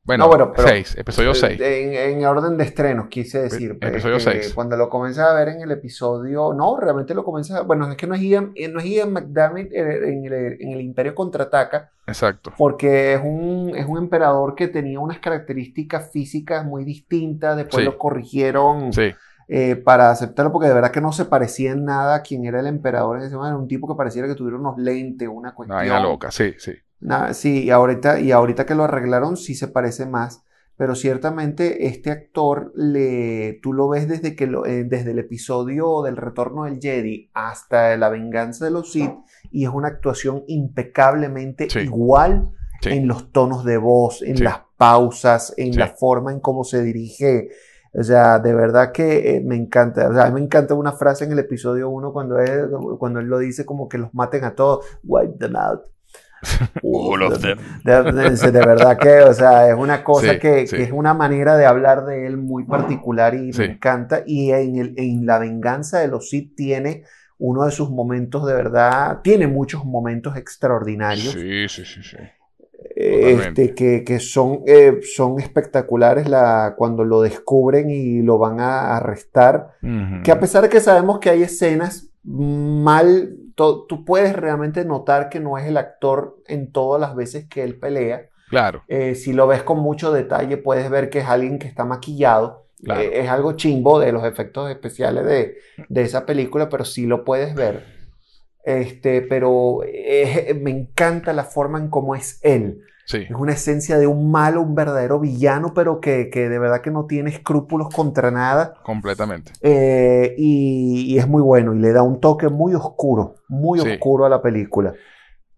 Eh, 0.04 0.06
bueno, 0.06 0.28
bueno 0.28 0.52
6, 0.54 0.96
episodio 0.98 1.34
6. 1.34 1.58
Eh, 1.58 2.12
en, 2.12 2.26
orden 2.26 2.58
de 2.58 2.64
estrenos, 2.64 3.08
quise 3.08 3.40
decir. 3.40 3.78
Episodio 3.80 4.20
6. 4.20 4.36
Este, 4.36 4.54
cuando 4.54 4.76
lo 4.76 4.90
comienzas 4.90 5.30
a 5.30 5.34
ver 5.34 5.48
en 5.48 5.62
el 5.62 5.70
episodio. 5.70 6.52
No, 6.52 6.78
realmente 6.78 7.14
lo 7.14 7.24
comienzas 7.24 7.60
a. 7.60 7.62
Bueno, 7.62 7.90
es 7.90 7.96
que 7.96 8.06
no 8.06 8.14
es 8.14 8.20
Ian, 8.20 8.52
no 8.70 8.80
es 8.80 8.84
Ian 8.84 9.12
McDermott 9.12 9.72
en 9.72 10.26
el, 10.26 10.32
en 10.60 10.72
el 10.72 10.80
Imperio 10.82 11.14
contraataca. 11.14 11.90
Exacto. 12.06 12.52
Porque 12.58 13.14
es 13.14 13.20
un, 13.24 13.72
es 13.74 13.86
un 13.86 13.96
emperador 13.96 14.54
que 14.54 14.68
tenía 14.68 15.00
unas 15.00 15.20
características 15.20 16.10
físicas 16.12 16.66
muy 16.66 16.84
distintas. 16.84 17.56
Después 17.56 17.82
lo 17.84 17.96
corrigieron. 17.96 18.92
Sí 18.92 19.14
eh, 19.48 19.76
para 19.76 20.10
aceptarlo, 20.10 20.52
porque 20.52 20.68
de 20.68 20.74
verdad 20.74 20.90
que 20.90 21.00
no 21.00 21.12
se 21.12 21.26
parecía 21.26 21.72
en 21.72 21.84
nada 21.84 22.16
a 22.16 22.22
quien 22.22 22.46
era 22.46 22.60
el 22.60 22.66
emperador 22.66 23.18
en 23.18 23.24
ese 23.24 23.34
momento. 23.34 23.56
Era 23.56 23.62
un 23.62 23.68
tipo 23.68 23.86
que 23.86 23.96
pareciera 23.96 24.26
que 24.26 24.34
tuviera 24.34 24.58
unos 24.58 24.78
lentes, 24.78 25.28
una 25.30 25.54
cuestión. 25.54 25.78
Una 25.78 26.00
loca, 26.00 26.30
sí, 26.30 26.54
sí. 26.58 26.72
Sí, 27.32 27.64
y 27.64 27.70
ahorita, 27.70 28.20
y 28.20 28.32
ahorita 28.32 28.66
que 28.66 28.74
lo 28.74 28.84
arreglaron, 28.84 29.36
sí 29.36 29.54
se 29.54 29.68
parece 29.68 30.06
más. 30.06 30.42
Pero 30.76 30.96
ciertamente 30.96 31.86
este 31.86 32.10
actor, 32.10 32.72
le, 32.74 33.60
tú 33.62 33.72
lo 33.72 33.88
ves 33.88 34.08
desde, 34.08 34.34
que 34.34 34.48
lo, 34.48 34.66
eh, 34.66 34.82
desde 34.82 35.12
el 35.12 35.20
episodio 35.20 36.02
del 36.02 36.16
retorno 36.16 36.64
del 36.64 36.80
Jedi 36.80 37.30
hasta 37.32 37.96
la 37.96 38.08
venganza 38.08 38.64
de 38.64 38.72
los 38.72 38.90
Sith, 38.90 39.12
y 39.52 39.64
es 39.64 39.70
una 39.70 39.88
actuación 39.88 40.42
impecablemente 40.48 41.68
igual 41.80 42.50
en 42.82 43.06
los 43.06 43.30
tonos 43.30 43.64
de 43.64 43.76
voz, 43.76 44.20
en 44.22 44.42
las 44.42 44.62
pausas, 44.76 45.54
en 45.56 45.76
la 45.76 45.88
forma 45.88 46.32
en 46.32 46.40
cómo 46.40 46.64
se 46.64 46.82
dirige 46.82 47.50
o 47.96 48.02
sea, 48.02 48.40
de 48.40 48.52
verdad 48.52 48.90
que 48.90 49.36
eh, 49.36 49.40
me 49.40 49.54
encanta. 49.54 50.08
O 50.08 50.12
sea, 50.12 50.24
a 50.24 50.28
mí 50.28 50.34
me 50.34 50.40
encanta 50.40 50.74
una 50.74 50.92
frase 50.92 51.24
en 51.24 51.32
el 51.32 51.38
episodio 51.38 51.88
1 51.90 52.12
cuando 52.12 52.38
él, 52.40 52.68
cuando 52.98 53.20
él 53.20 53.26
lo 53.26 53.38
dice 53.38 53.64
como 53.64 53.88
que 53.88 53.98
los 53.98 54.12
maten 54.12 54.42
a 54.44 54.54
todos. 54.56 54.84
Wipe 55.04 55.38
them 55.38 55.54
out. 55.54 55.82
All 56.82 57.22
of 57.22 57.40
them. 57.40 57.58
De, 57.84 58.50
verdad 58.52 58.98
que, 58.98 59.20
o 59.20 59.32
sea, 59.32 59.68
es 59.68 59.76
una 59.76 60.04
cosa 60.04 60.38
que, 60.38 60.62
es 60.62 60.92
una 60.92 61.14
manera 61.14 61.56
de 61.56 61.66
hablar 61.66 62.04
de 62.04 62.26
él 62.26 62.36
muy 62.36 62.64
particular 62.64 63.34
y 63.34 63.52
me 63.52 63.64
encanta. 63.64 64.22
Y 64.26 64.50
en, 64.50 64.76
el, 64.76 64.94
en 64.96 65.26
La 65.26 65.38
venganza 65.38 66.00
de 66.00 66.08
los 66.08 66.30
Sith 66.30 66.54
tiene 66.54 67.04
uno 67.38 67.64
de 67.64 67.72
sus 67.72 67.90
momentos 67.90 68.46
de 68.46 68.54
verdad, 68.54 69.20
tiene 69.22 69.46
muchos 69.46 69.84
momentos 69.84 70.36
extraordinarios. 70.36 71.32
Sí, 71.32 71.68
sí, 71.68 71.84
sí, 71.84 72.02
sí 72.02 72.16
este, 72.96 73.74
que, 73.74 74.20
son, 74.20 74.60
eh, 74.66 75.00
son 75.02 75.40
espectaculares 75.40 76.28
la, 76.28 76.74
cuando 76.76 77.04
lo 77.04 77.22
descubren 77.22 77.90
y 77.90 78.22
lo 78.22 78.38
van 78.38 78.60
a 78.60 78.96
arrestar. 78.96 79.76
Que 80.22 80.30
a 80.30 80.40
pesar 80.40 80.62
de 80.62 80.68
que 80.68 80.80
sabemos 80.80 81.18
que 81.18 81.30
hay 81.30 81.42
escenas 81.42 82.10
mal 82.22 83.36
tú 83.54 84.04
puedes 84.04 84.34
realmente 84.34 84.84
notar 84.84 85.28
que 85.28 85.40
no 85.40 85.58
es 85.58 85.66
el 85.66 85.76
actor 85.76 86.36
en 86.46 86.72
todas 86.72 87.00
las 87.00 87.14
veces 87.14 87.46
que 87.48 87.62
él 87.62 87.78
pelea. 87.78 88.28
Claro. 88.48 88.84
Eh, 88.88 89.14
si 89.14 89.32
lo 89.32 89.46
ves 89.46 89.62
con 89.62 89.78
mucho 89.78 90.12
detalle, 90.12 90.56
puedes 90.56 90.88
ver 90.90 91.10
que 91.10 91.20
es 91.20 91.26
alguien 91.26 91.58
que 91.58 91.66
está 91.66 91.84
maquillado. 91.84 92.66
Eh, 92.86 93.20
es 93.20 93.28
algo 93.30 93.52
chimbo 93.52 93.98
de 93.98 94.12
los 94.12 94.24
efectos 94.24 94.70
especiales 94.70 95.24
de, 95.24 95.56
de, 95.88 96.02
esa 96.02 96.26
película, 96.26 96.68
pero 96.68 96.84
sí 96.84 97.06
lo 97.06 97.24
puedes 97.24 97.54
ver. 97.54 97.86
Este, 98.62 99.22
pero 99.22 99.80
me 100.60 100.70
encanta 100.70 101.32
la 101.32 101.44
forma 101.44 101.78
en 101.78 101.88
cómo 101.88 102.14
es 102.14 102.40
él. 102.42 102.82
Es 103.12 103.30
una 103.30 103.52
esencia 103.52 103.98
de 103.98 104.06
un 104.06 104.30
malo, 104.30 104.62
un 104.62 104.74
verdadero 104.74 105.20
villano, 105.20 105.74
pero 105.74 106.00
que, 106.00 106.26
de 106.32 106.58
verdad 106.58 106.80
que 106.80 106.90
no 106.90 107.04
tiene 107.06 107.30
escrúpulos 107.30 107.94
contra 107.94 108.30
nada. 108.30 108.74
Completamente. 108.82 109.52
Eh, 109.60 110.34
y, 110.38 111.18
es 111.18 111.28
muy 111.28 111.42
bueno 111.42 111.74
y 111.74 111.80
le 111.80 111.92
da 111.92 112.02
un 112.02 112.20
toque 112.20 112.48
muy 112.48 112.74
oscuro, 112.74 113.36
muy 113.48 113.78
oscuro 113.80 114.24
a 114.24 114.28
la 114.28 114.40
película. 114.40 114.94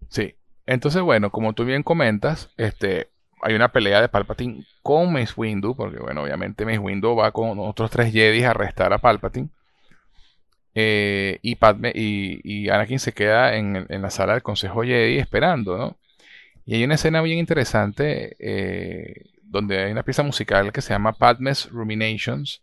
Sí. 0.09 0.35
Entonces, 0.65 1.01
bueno, 1.01 1.31
como 1.31 1.53
tú 1.53 1.63
bien 1.63 1.83
comentas, 1.83 2.51
este, 2.57 3.09
hay 3.41 3.55
una 3.55 3.71
pelea 3.71 4.01
de 4.01 4.09
Palpatine 4.09 4.65
con 4.83 5.13
Mace 5.13 5.33
Windu, 5.37 5.73
porque 5.75 5.99
bueno, 5.99 6.23
obviamente 6.23 6.65
Mace 6.65 6.79
Windu 6.79 7.15
va 7.15 7.31
con 7.31 7.59
otros 7.59 7.89
tres 7.89 8.11
Jedi 8.11 8.43
a 8.43 8.51
arrestar 8.51 8.91
a 8.91 8.97
Palpatine. 8.97 9.49
Eh, 10.75 11.39
y, 11.41 11.55
Padme, 11.55 11.91
y, 11.95 12.69
Anakin 12.69 12.99
se 12.99 13.13
queda 13.13 13.55
en, 13.55 13.87
en 13.89 14.01
la 14.01 14.09
sala 14.09 14.33
del 14.33 14.43
Consejo 14.43 14.83
Jedi 14.83 15.17
esperando, 15.17 15.77
¿no? 15.77 15.97
Y 16.67 16.75
hay 16.75 16.83
una 16.83 16.95
escena 16.95 17.21
bien 17.21 17.39
interesante 17.39 18.35
eh, 18.39 19.29
donde 19.41 19.85
hay 19.85 19.91
una 19.93 20.03
pieza 20.03 20.21
musical 20.21 20.73
que 20.73 20.81
se 20.81 20.93
llama 20.93 21.13
Padme's 21.13 21.69
Ruminations, 21.71 22.61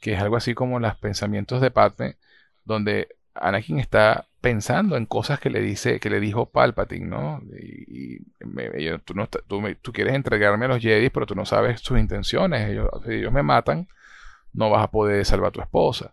que 0.00 0.14
es 0.14 0.20
algo 0.20 0.36
así 0.36 0.54
como 0.54 0.80
los 0.80 0.96
pensamientos 0.96 1.60
de 1.60 1.70
Padme, 1.70 2.16
donde 2.64 3.06
Anakin 3.34 3.78
está 3.78 4.26
pensando 4.40 4.96
en 4.96 5.06
cosas 5.06 5.38
que 5.38 5.50
le 5.50 5.60
dice, 5.60 6.00
que 6.00 6.10
le 6.10 6.18
dijo 6.18 6.50
Palpatine, 6.50 7.06
¿no? 7.06 7.40
Y, 7.56 8.18
tú, 9.04 9.92
quieres 9.92 10.14
entregarme 10.14 10.64
a 10.64 10.68
los 10.68 10.82
Jedi, 10.82 11.08
pero 11.10 11.24
tú 11.24 11.36
no 11.36 11.46
sabes 11.46 11.80
sus 11.80 11.96
intenciones. 11.96 12.68
Ellos, 12.68 12.88
si 13.06 13.12
ellos 13.12 13.32
me 13.32 13.44
matan, 13.44 13.86
no 14.52 14.68
vas 14.68 14.82
a 14.82 14.90
poder 14.90 15.24
salvar 15.24 15.50
a 15.50 15.52
tu 15.52 15.60
esposa. 15.60 16.12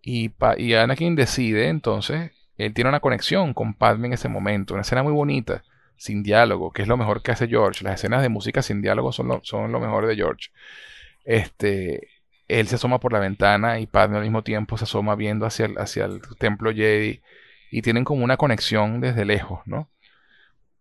Y, 0.00 0.32
y 0.58 0.74
Anakin 0.74 1.16
decide 1.16 1.66
entonces, 1.66 2.30
él 2.56 2.72
tiene 2.72 2.90
una 2.90 3.00
conexión 3.00 3.52
con 3.52 3.74
Padme 3.74 4.06
en 4.06 4.12
ese 4.12 4.28
momento, 4.28 4.74
una 4.74 4.82
escena 4.82 5.02
muy 5.02 5.12
bonita 5.12 5.64
sin 6.00 6.22
diálogo, 6.22 6.72
que 6.72 6.80
es 6.80 6.88
lo 6.88 6.96
mejor 6.96 7.22
que 7.22 7.30
hace 7.30 7.46
George. 7.46 7.84
Las 7.84 7.96
escenas 7.96 8.22
de 8.22 8.30
música 8.30 8.62
sin 8.62 8.80
diálogo 8.80 9.12
son 9.12 9.28
lo, 9.28 9.40
son 9.44 9.70
lo 9.70 9.80
mejor 9.80 10.06
de 10.06 10.16
George. 10.16 10.48
Este, 11.24 12.08
él 12.48 12.68
se 12.68 12.76
asoma 12.76 13.00
por 13.00 13.12
la 13.12 13.18
ventana 13.18 13.80
y 13.80 13.86
Padme 13.86 14.16
al 14.16 14.22
mismo 14.22 14.42
tiempo 14.42 14.78
se 14.78 14.84
asoma 14.84 15.14
viendo 15.14 15.44
hacia 15.44 15.66
el, 15.66 15.76
hacia 15.76 16.06
el 16.06 16.22
templo 16.38 16.72
Jedi 16.72 17.20
y 17.70 17.82
tienen 17.82 18.04
como 18.04 18.24
una 18.24 18.38
conexión 18.38 19.02
desde 19.02 19.26
lejos, 19.26 19.60
¿no? 19.66 19.90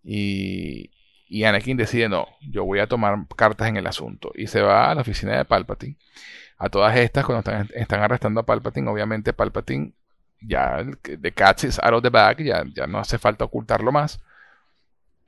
Y, 0.04 0.92
y 1.28 1.44
Anakin 1.44 1.76
decide, 1.76 2.08
no, 2.08 2.26
yo 2.40 2.64
voy 2.64 2.80
a 2.80 2.88
tomar 2.88 3.18
cartas 3.36 3.68
en 3.68 3.76
el 3.76 3.88
asunto. 3.88 4.32
Y 4.36 4.48
se 4.48 4.62
va 4.62 4.90
a 4.90 4.96
la 4.96 5.02
oficina 5.02 5.38
de 5.38 5.44
Palpatine. 5.44 5.98
A 6.58 6.70
todas 6.70 6.96
estas, 6.96 7.26
cuando 7.26 7.40
están, 7.40 7.68
están 7.76 8.02
arrestando 8.02 8.40
a 8.40 8.46
Palpatine, 8.46 8.90
obviamente 8.90 9.34
Palpatine 9.34 9.92
ya, 10.42 10.86
the 11.04 11.32
cat 11.34 11.62
is 11.66 11.78
out 11.84 11.94
of 11.94 12.04
the 12.04 12.10
bag, 12.10 12.42
ya, 12.42 12.64
ya 12.74 12.88
no 12.88 13.00
hace 13.00 13.18
falta 13.18 13.44
ocultarlo 13.44 13.92
más. 13.92 14.22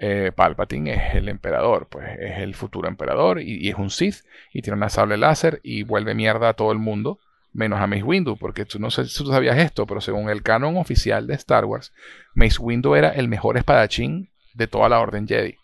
Eh, 0.03 0.31
Palpatine 0.35 0.95
es 0.95 1.13
el 1.13 1.29
emperador, 1.29 1.87
pues 1.87 2.07
es 2.19 2.39
el 2.39 2.55
futuro 2.55 2.87
emperador 2.87 3.39
y, 3.39 3.69
es 3.69 3.75
un 3.75 3.91
Sith 3.91 4.25
y 4.51 4.63
tiene 4.63 4.75
una 4.75 4.89
sable 4.89 5.15
láser 5.15 5.59
y 5.61 5.83
vuelve 5.83 6.15
mierda 6.15 6.49
a 6.49 6.53
todo 6.55 6.71
el 6.71 6.79
mundo, 6.79 7.19
menos 7.53 7.79
a 7.79 7.85
Mace 7.85 8.01
Windu, 8.01 8.35
porque 8.35 8.65
tú 8.65 8.79
no 8.79 8.89
sé 8.89 9.05
si 9.05 9.23
tú 9.23 9.29
sabías 9.29 9.59
esto, 9.59 9.85
pero 9.85 10.01
según 10.01 10.31
el 10.31 10.41
canon 10.41 10.77
oficial 10.77 11.27
de 11.27 11.35
Star 11.35 11.65
Wars, 11.65 11.93
Mace 12.33 12.57
Windu 12.59 12.95
era 12.95 13.09
el 13.09 13.27
mejor 13.27 13.57
espadachín 13.57 14.31
de 14.55 14.65
toda 14.65 14.89
la 14.89 14.99
Orden 14.99 15.27
Jedi. 15.27 15.55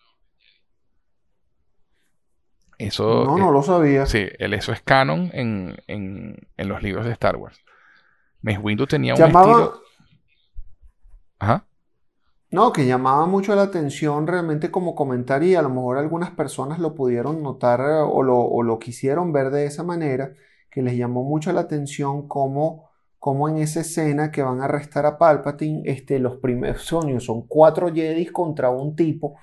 Eso, 2.77 3.25
no, 3.25 3.39
no 3.39 3.51
lo 3.51 3.63
sabía. 3.63 4.05
Sí, 4.05 4.27
eso 4.37 4.71
es 4.71 4.81
canon 4.83 5.31
en, 5.33 5.81
en, 5.87 6.47
los 6.57 6.83
libros 6.83 7.07
de 7.07 7.11
Star 7.13 7.37
Wars. 7.37 7.59
Mace 8.43 8.59
Windu 8.59 8.85
tenía 8.85 9.15
un 9.15 9.21
estilo... 9.23 9.81
Ajá. 11.39 11.65
No, 12.49 12.71
que 12.71 12.85
llamaba 12.85 13.25
mucho 13.25 13.55
la 13.55 13.63
atención 13.63 14.25
realmente 14.25 14.71
como 14.71 14.95
comentario 14.95 15.49
y 15.49 15.55
a 15.55 15.61
lo 15.61 15.69
mejor 15.69 15.97
algunas 15.97 16.31
personas 16.31 16.79
lo 16.79 16.95
pudieron 16.95 17.43
notar 17.43 17.81
eh, 17.81 18.03
o 18.05 18.23
lo, 18.23 18.79
quisieron 18.79 19.33
ver 19.33 19.49
de 19.49 19.65
esa 19.65 19.83
manera, 19.83 20.33
que 20.71 20.81
les 20.81 20.95
llamó 20.95 21.23
mucho 21.23 21.51
la 21.51 21.61
atención 21.61 22.27
como, 22.29 22.89
como 23.19 23.49
en 23.49 23.57
esa 23.57 23.81
escena 23.81 24.31
que 24.31 24.43
van 24.43 24.61
a 24.61 24.65
arrestar 24.65 25.05
a 25.05 25.17
Palpatine, 25.17 25.81
este, 25.85 26.19
los 26.19 26.37
primeros 26.37 26.81
son, 26.83 27.19
son 27.19 27.45
cuatro 27.47 27.93
Jedi 27.93 28.27
contra 28.27 28.69
un 28.69 28.95
tipo, 28.95 29.37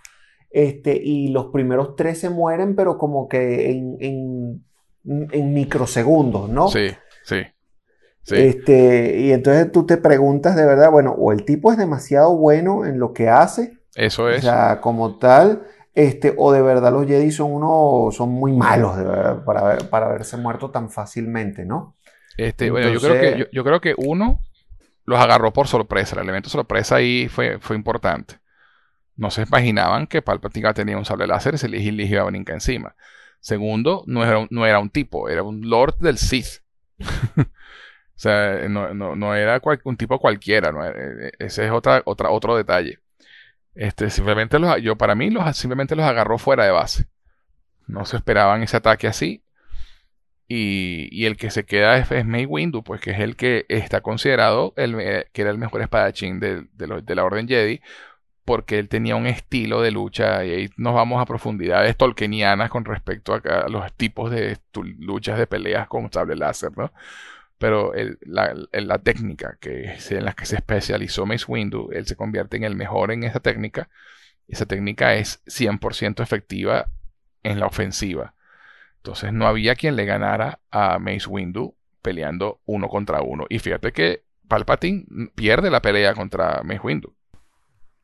este, 0.51 0.97
y 0.97 1.29
los 1.29 1.47
primeros 1.47 1.97
tres 1.97 2.21
se 2.21 2.31
mueren, 2.31 2.75
pero 2.75 2.97
como 2.97 3.29
que 3.29 3.71
en, 3.71 3.97
en, 4.01 4.65
en 5.05 5.53
microsegundos, 5.53 6.49
¿no? 6.49 6.69
Sí, 6.69 6.89
sí. 7.25 7.37
Este, 8.31 9.19
y 9.21 9.33
entonces 9.33 9.71
tú 9.71 9.85
te 9.85 9.97
preguntas 9.97 10.57
de 10.57 10.65
verdad, 10.65 10.91
bueno, 10.91 11.13
o 11.13 11.33
el 11.33 11.45
tipo 11.45 11.71
es 11.71 11.79
demasiado 11.79 12.37
bueno 12.37 12.87
en 12.87 12.99
lo 12.99 13.13
que 13.13 13.29
hace. 13.29 13.79
Eso 13.95 14.31
es. 14.31 14.39
O 14.39 14.43
sea, 14.43 14.81
como 14.81 15.19
tal, 15.19 15.65
este, 15.95 16.35
o 16.37 16.53
de 16.53 16.63
verdad 16.63 16.93
los 16.93 17.07
Jedi 17.07 17.31
son 17.31 17.53
uno, 17.53 18.11
son 18.13 18.31
muy 18.31 18.53
malos 18.53 18.97
de 18.97 19.05
verdad, 19.05 19.45
para, 19.45 19.79
para 19.91 20.07
haberse 20.07 20.37
muerto 20.37 20.71
tan 20.71 20.91
fácilmente, 20.91 21.65
¿no? 21.65 21.97
Este, 22.37 22.71
bueno, 22.71 22.89
yo 22.89 23.01
creo 23.01 23.21
que, 23.21 23.49
yo, 23.53 23.65
creo 23.65 23.81
que 23.81 23.95
uno 23.97 24.41
los 25.05 25.21
agarró 25.21 25.53
por 25.53 25.69
sorpresa. 25.69 26.17
El 26.17 26.23
elemento 26.23 26.49
sorpresa 26.49 26.97
ahí 26.97 27.29
fue, 27.29 27.59
fue 27.61 27.77
importante. 27.77 28.39
No 29.17 29.31
se 29.31 29.43
imaginaban 29.43 30.09
que 30.09 30.23
Palpatine 30.23 30.75
tenía 30.75 30.99
un 30.99 31.05
sable 31.05 31.27
láser 31.27 31.55
y 31.55 31.59
se 31.59 31.69
le 31.69 31.81
iba 31.81 32.23
a 32.23 32.25
brincar 32.25 32.55
encima. 32.55 32.97
Segundo, 33.39 34.03
no 34.07 34.25
era, 34.25 34.47
no 34.51 34.67
era 34.67 34.81
un 34.81 34.91
tipo, 34.91 35.29
era 35.29 35.43
un 35.43 35.69
Lord 35.69 35.99
del 35.99 36.19
Sith. 36.19 36.63
O 38.17 38.19
sea, 38.19 38.69
no, 38.69 39.35
era 39.35 39.61
un 39.85 39.97
tipo 39.97 40.19
cualquiera, 40.19 40.71
e, 40.71 41.27
e, 41.27 41.33
ese 41.47 41.67
es 41.67 41.73
otra, 41.73 42.03
otra, 42.05 42.31
otro 42.31 42.57
detalle. 42.57 43.01
Este, 43.75 44.11
simplemente 44.11 44.59
los, 44.59 44.81
yo 44.83 44.97
para 44.97 45.15
mí 45.15 45.31
los, 45.31 45.57
simplemente 45.57 45.97
los 45.97 46.07
agarró 46.07 46.39
fuera 46.39 46.65
de 46.65 46.71
base. 46.71 47.07
No 47.87 48.05
se 48.05 48.17
esperaban 48.17 48.63
ese 48.63 48.77
ataque 48.77 49.09
así. 49.09 49.43
Y, 50.47 51.25
el 51.27 51.37
que 51.37 51.51
se 51.51 51.65
queda 51.65 51.97
es, 51.99 52.27
May 52.27 52.47
Windu, 52.47 52.85
pues 52.85 53.01
que 53.01 53.13
es 53.13 53.21
el 53.21 53.35
que 53.37 53.65
está 53.69 54.03
considerado 54.03 54.75
el, 54.77 55.01
eh, 55.01 55.27
que 55.33 55.43
era 55.43 55.51
el 55.51 55.59
mejor 55.59 55.81
espadachín 55.83 56.39
de, 56.39 56.67
de, 56.75 57.15
la 57.15 57.25
Orden 57.25 57.49
Jedi, 57.49 57.81
porque 58.45 58.79
él 58.79 58.89
tenía 58.89 59.17
un 59.17 59.27
estilo 59.27 59.81
de 59.81 59.91
lucha, 59.91 60.45
y 60.45 60.51
ahí 60.51 60.71
nos 60.77 60.95
vamos 60.95 61.21
a 61.21 61.25
profundidades 61.25 61.97
tolkienianas 61.97 62.71
con 62.71 62.85
respecto 62.85 63.35
a, 63.35 63.39
a 63.39 63.69
los 63.69 63.91
tipos 63.95 64.31
de 64.31 64.59
luchas 64.99 65.39
de 65.39 65.47
peleas 65.47 65.89
con 65.89 66.13
sable 66.13 66.37
láser, 66.37 66.77
¿no? 66.77 66.93
Pero 67.59 67.93
la, 68.21 68.99
técnica 68.99 69.57
que 69.61 69.97
en 70.11 70.25
la 70.25 70.33
que 70.33 70.47
se 70.47 70.57
especializó 70.57 71.27
Mace 71.27 71.45
Windu, 71.49 71.91
él 71.93 72.07
se 72.07 72.17
convierte 72.17 72.57
en 72.57 72.65
el 72.65 72.77
mejor 72.77 73.13
en 73.13 73.23
esa 73.23 73.41
técnica. 73.41 73.89
Esa 74.49 74.67
técnica 74.67 75.15
es 75.15 75.43
100% 75.47 76.23
efectiva 76.23 76.91
en 77.43 77.61
la 77.61 77.67
ofensiva. 77.67 78.35
Entonces 78.97 79.33
no 79.33 79.47
había 79.47 79.77
quien 79.77 79.97
le 79.97 80.05
ganara 80.05 80.61
a 80.71 80.99
Mace 80.99 81.29
Windu 81.29 81.75
peleando 82.03 82.61
uno 82.67 82.89
contra 82.89 83.23
uno. 83.23 83.47
Y 83.49 83.59
fíjate 83.59 83.93
que 83.93 84.25
Palpatine 84.49 85.07
pierde 85.35 85.71
la 85.71 85.81
pelea 85.81 86.15
contra 86.15 86.63
Mace 86.63 86.81
Windu. 86.83 87.15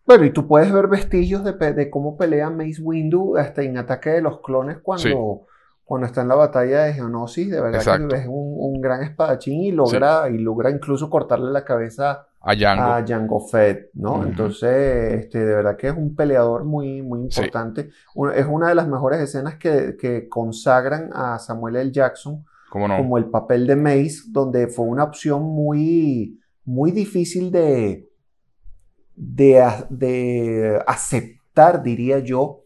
Bueno, 0.07 0.25
y 0.25 0.31
tú 0.31 0.47
puedes 0.49 0.73
ver 0.73 0.89
vestigios 0.89 1.45
de, 1.45 1.91
cómo 1.91 2.17
pelea 2.17 2.51
Mace 2.51 2.81
Windu 2.81 3.37
hasta 3.37 3.63
en 3.63 3.79
Ataque 3.79 4.11
de 4.11 4.23
los 4.23 4.41
Clones 4.41 4.79
cuando 4.83 5.47
cuando 5.91 6.07
está 6.07 6.21
en 6.23 6.29
la 6.29 6.37
batalla 6.37 6.85
de 6.85 6.93
Geonosis, 6.93 7.51
de 7.51 7.61
verdad 7.61 8.09
que 8.09 8.15
es 8.15 8.27
un, 8.29 8.81
gran 8.81 9.03
espadachín 9.03 9.61
y 9.61 9.73
logra, 9.73 10.31
y 10.31 10.39
logra 10.39 10.71
incluso 10.71 11.11
cortarle 11.11 11.51
la 11.51 11.65
cabeza 11.65 12.29
a 12.41 12.57
Jango, 12.57 12.85
a 12.85 13.05
Jango 13.05 13.41
Fett, 13.41 13.91
¿no? 13.95 14.25
Entonces, 14.25 15.15
este, 15.15 15.45
de 15.45 15.53
verdad 15.53 15.77
que 15.77 15.89
es 15.89 15.97
un 15.97 16.15
peleador 16.15 16.65
muy, 16.65 17.03
muy 17.03 17.23
importante. 17.23 17.91
es 18.37 18.47
una 18.49 18.69
de 18.69 18.77
las 18.77 18.87
mejores 18.87 19.19
escenas 19.19 19.57
que, 19.57 20.29
consagran 20.31 21.11
a 21.13 21.41
Samuel 21.41 21.75
L. 21.75 21.91
Jackson 21.91 22.45
como 22.71 23.19
el 23.19 23.25
papel 23.25 23.67
de 23.67 23.75
Mace, 23.75 24.21
donde 24.29 24.69
fue 24.69 24.85
una 24.85 25.03
opción 25.03 25.43
muy, 25.43 26.39
muy 26.65 26.93
difícil 26.93 27.51
de, 27.51 28.09
de, 29.17 29.69
de 29.89 30.81
aceptar, 30.87 31.83
diría 31.83 32.21
yo, 32.21 32.60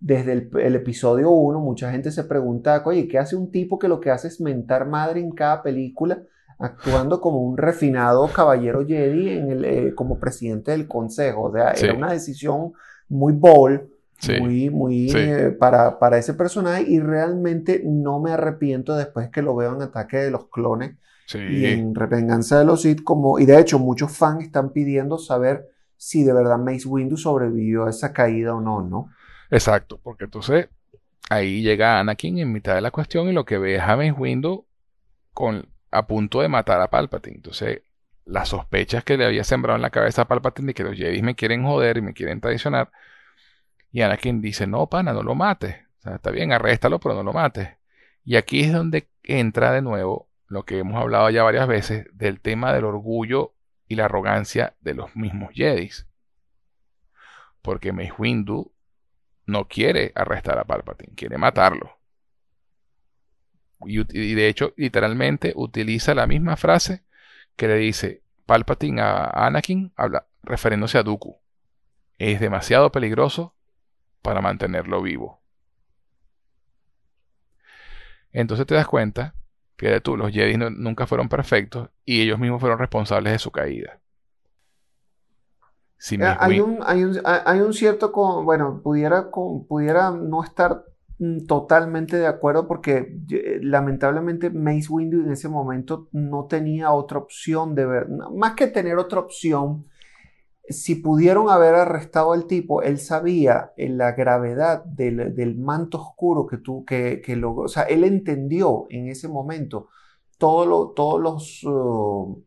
desde 0.00 0.32
el, 0.32 0.74
episodio 0.74 1.30
1, 1.30 1.60
mucha 1.60 1.90
gente 1.92 2.10
se 2.10 2.24
pregunta, 2.24 2.82
oye, 2.86 3.06
¿qué 3.06 3.18
hace 3.18 3.36
un 3.36 3.50
tipo 3.50 3.78
que 3.78 3.86
lo 3.86 4.00
que 4.00 4.10
hace 4.10 4.28
es 4.28 4.40
mentar 4.40 4.88
madre 4.88 5.20
en 5.20 5.30
cada 5.30 5.62
película, 5.62 6.22
actuando 6.58 7.20
como 7.20 7.42
un 7.42 7.58
refinado 7.58 8.26
caballero 8.28 8.86
Jedi 8.86 9.28
en 9.28 9.50
el, 9.50 9.64
eh, 9.64 9.94
como 9.94 10.18
presidente 10.18 10.70
del 10.70 10.88
consejo? 10.88 11.44
O 11.44 11.52
sea, 11.52 11.72
era 11.72 11.92
una 11.92 12.12
decisión 12.12 12.72
muy 13.10 13.34
bold, 13.34 13.82
muy, 14.38 14.70
muy 14.70 15.10
eh, 15.14 15.54
para, 15.58 15.98
para, 15.98 16.18
ese 16.18 16.32
personaje 16.34 16.84
y 16.86 17.00
realmente 17.00 17.82
no 17.84 18.20
me 18.20 18.32
arrepiento 18.32 18.96
después 18.96 19.28
que 19.30 19.42
lo 19.42 19.54
veo 19.54 19.74
en 19.74 19.82
Ataque 19.82 20.16
de 20.16 20.30
los 20.30 20.48
Clones. 20.48 20.96
y 21.34 21.66
en 21.66 21.94
Revenganza 21.94 22.58
de 22.58 22.64
los 22.64 22.82
Sith, 22.82 23.04
como, 23.04 23.38
y 23.38 23.44
de 23.44 23.60
hecho 23.60 23.78
muchos 23.78 24.16
fans 24.16 24.44
están 24.44 24.72
pidiendo 24.72 25.18
saber 25.18 25.68
si 25.96 26.24
de 26.24 26.32
verdad 26.32 26.58
Mace 26.58 26.88
Windu 26.88 27.18
sobrevivió 27.18 27.84
a 27.84 27.90
esa 27.90 28.12
caída 28.14 28.54
o 28.54 28.60
no, 28.60 28.82
¿no? 28.82 29.10
Exacto, 29.50 30.00
porque 30.02 30.24
entonces 30.24 30.68
ahí 31.28 31.62
llega 31.62 31.98
Anakin 32.00 32.38
en 32.38 32.52
mitad 32.52 32.74
de 32.74 32.80
la 32.80 32.90
cuestión 32.90 33.28
y 33.28 33.32
lo 33.32 33.44
que 33.44 33.58
ve 33.58 33.76
es 33.76 33.82
a 33.82 33.96
Mace 33.96 34.12
Windu 34.12 34.66
con, 35.32 35.68
a 35.90 36.06
punto 36.06 36.40
de 36.40 36.48
matar 36.48 36.80
a 36.80 36.90
Palpatine. 36.90 37.36
Entonces, 37.36 37.82
las 38.24 38.48
sospechas 38.50 39.04
que 39.04 39.16
le 39.16 39.26
había 39.26 39.44
sembrado 39.44 39.76
en 39.76 39.82
la 39.82 39.90
cabeza 39.90 40.22
a 40.22 40.28
Palpatine 40.28 40.68
de 40.68 40.74
que 40.74 40.84
los 40.84 40.96
Jedi 40.96 41.22
me 41.22 41.34
quieren 41.34 41.64
joder 41.64 41.98
y 41.98 42.02
me 42.02 42.14
quieren 42.14 42.40
traicionar. 42.40 42.90
Y 43.92 44.02
Anakin 44.02 44.40
dice, 44.40 44.66
no, 44.66 44.88
pana, 44.88 45.12
no 45.12 45.22
lo 45.22 45.34
mates. 45.34 45.76
O 46.00 46.02
sea, 46.02 46.14
está 46.16 46.30
bien, 46.30 46.52
arréstalo, 46.52 47.00
pero 47.00 47.14
no 47.14 47.22
lo 47.22 47.32
mates. 47.32 47.68
Y 48.24 48.36
aquí 48.36 48.60
es 48.60 48.72
donde 48.72 49.08
entra 49.22 49.72
de 49.72 49.82
nuevo 49.82 50.28
lo 50.46 50.64
que 50.64 50.78
hemos 50.78 51.00
hablado 51.00 51.30
ya 51.30 51.42
varias 51.42 51.66
veces 51.68 52.06
del 52.12 52.40
tema 52.40 52.72
del 52.72 52.84
orgullo 52.84 53.54
y 53.88 53.96
la 53.96 54.06
arrogancia 54.06 54.76
de 54.80 54.94
los 54.94 55.16
mismos 55.16 55.50
Jedis. 55.54 56.06
Porque 57.62 57.92
Mace 57.92 58.12
Windu 58.18 58.72
no 59.50 59.68
quiere 59.68 60.12
arrestar 60.14 60.58
a 60.58 60.64
Palpatine, 60.64 61.14
quiere 61.14 61.38
matarlo. 61.38 61.98
Y, 63.84 64.34
de 64.34 64.48
hecho, 64.48 64.74
literalmente 64.76 65.52
utiliza 65.56 66.14
la 66.14 66.26
misma 66.26 66.56
frase 66.56 67.04
que 67.56 67.66
le 67.68 67.76
dice 67.76 68.22
Palpatine 68.46 69.00
a 69.00 69.46
Anakin, 69.46 69.92
habla, 69.96 70.26
refiriéndose 70.42 70.98
a 70.98 71.02
Dooku. 71.02 71.38
Es 72.18 72.40
demasiado 72.40 72.92
peligroso 72.92 73.54
para 74.22 74.40
mantenerlo 74.40 75.00
vivo. 75.02 75.40
Entonces 78.32 78.66
te 78.66 78.74
das 78.74 78.86
cuenta 78.86 79.34
que 79.76 80.00
tú, 80.00 80.16
los 80.16 80.30
Jedi 80.30 80.56
nunca 80.56 81.06
fueron 81.06 81.28
perfectos 81.28 81.88
y 82.04 82.20
ellos 82.20 82.38
mismos 82.38 82.60
fueron 82.60 82.78
responsables 82.78 83.32
de 83.32 83.38
su 83.38 83.50
caída. 83.50 83.99
Eh, 86.10 86.18
hay, 86.38 86.60
un, 86.60 86.78
hay, 86.82 87.60
un, 87.60 87.74
cierto, 87.74 88.10
bueno, 88.42 88.80
pudiera, 88.82 89.30
pudiera 89.30 90.10
no 90.10 90.42
estar 90.42 90.84
mm, 91.18 91.44
totalmente 91.46 92.16
de 92.16 92.26
acuerdo 92.26 92.66
porque 92.66 93.18
eh, 93.30 93.58
lamentablemente 93.60 94.48
Mace 94.48 94.86
Windu 94.88 95.20
en 95.20 95.32
ese 95.32 95.50
momento 95.50 96.08
no 96.12 96.46
tenía 96.46 96.90
otra 96.92 97.18
opción 97.18 97.74
de 97.74 97.84
ver, 97.84 98.08
más 98.34 98.54
que 98.54 98.66
tener 98.66 98.96
otra 98.96 99.20
opción, 99.20 99.84
si 100.70 100.94
pudieron 100.94 101.50
haber 101.50 101.74
arrestado 101.74 102.32
al 102.32 102.46
tipo, 102.46 102.80
él 102.80 102.98
sabía 102.98 103.72
en 103.76 103.98
la 103.98 104.12
gravedad 104.12 104.84
del, 104.84 105.58
manto 105.58 105.98
oscuro 105.98 106.46
que 106.46 106.58
tú, 106.58 106.84
que, 106.84 107.20
que 107.20 107.36
lo, 107.36 107.54
o 107.56 107.68
sea, 107.68 107.82
él 107.82 108.04
entendió 108.04 108.86
en 108.88 109.08
ese 109.08 109.28
momento 109.28 109.88
todo 110.38 110.92
todos 110.92 111.20
los, 111.20 111.64
uh, 111.64 112.42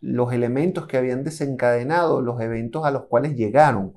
los 0.00 0.32
elementos 0.32 0.86
que 0.86 0.96
habían 0.96 1.24
desencadenado 1.24 2.20
los 2.20 2.40
eventos 2.40 2.84
a 2.84 2.90
los 2.90 3.04
cuales 3.04 3.34
llegaron 3.34 3.94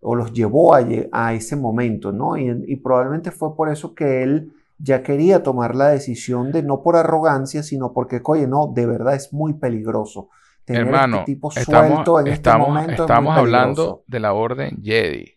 o 0.00 0.14
los 0.14 0.32
llevó 0.32 0.74
a, 0.74 0.84
a 1.12 1.34
ese 1.34 1.56
momento, 1.56 2.12
¿no? 2.12 2.36
Y, 2.36 2.64
y 2.66 2.76
probablemente 2.76 3.30
fue 3.30 3.56
por 3.56 3.70
eso 3.70 3.94
que 3.94 4.22
él 4.22 4.52
ya 4.78 5.02
quería 5.02 5.42
tomar 5.42 5.76
la 5.76 5.88
decisión 5.88 6.50
de 6.50 6.62
no 6.62 6.82
por 6.82 6.96
arrogancia, 6.96 7.62
sino 7.62 7.92
porque, 7.92 8.20
oye, 8.24 8.46
no, 8.46 8.72
de 8.74 8.86
verdad 8.86 9.14
es 9.14 9.32
muy 9.32 9.54
peligroso 9.54 10.28
Hermano, 10.66 11.20
este 11.20 11.32
tipo 11.32 11.50
estamos, 11.54 12.20
en 12.20 12.32
este 12.32 13.02
estamos 13.02 13.36
hablando 13.36 14.04
de 14.06 14.20
la 14.20 14.32
orden 14.32 14.80
Jedi. 14.82 15.34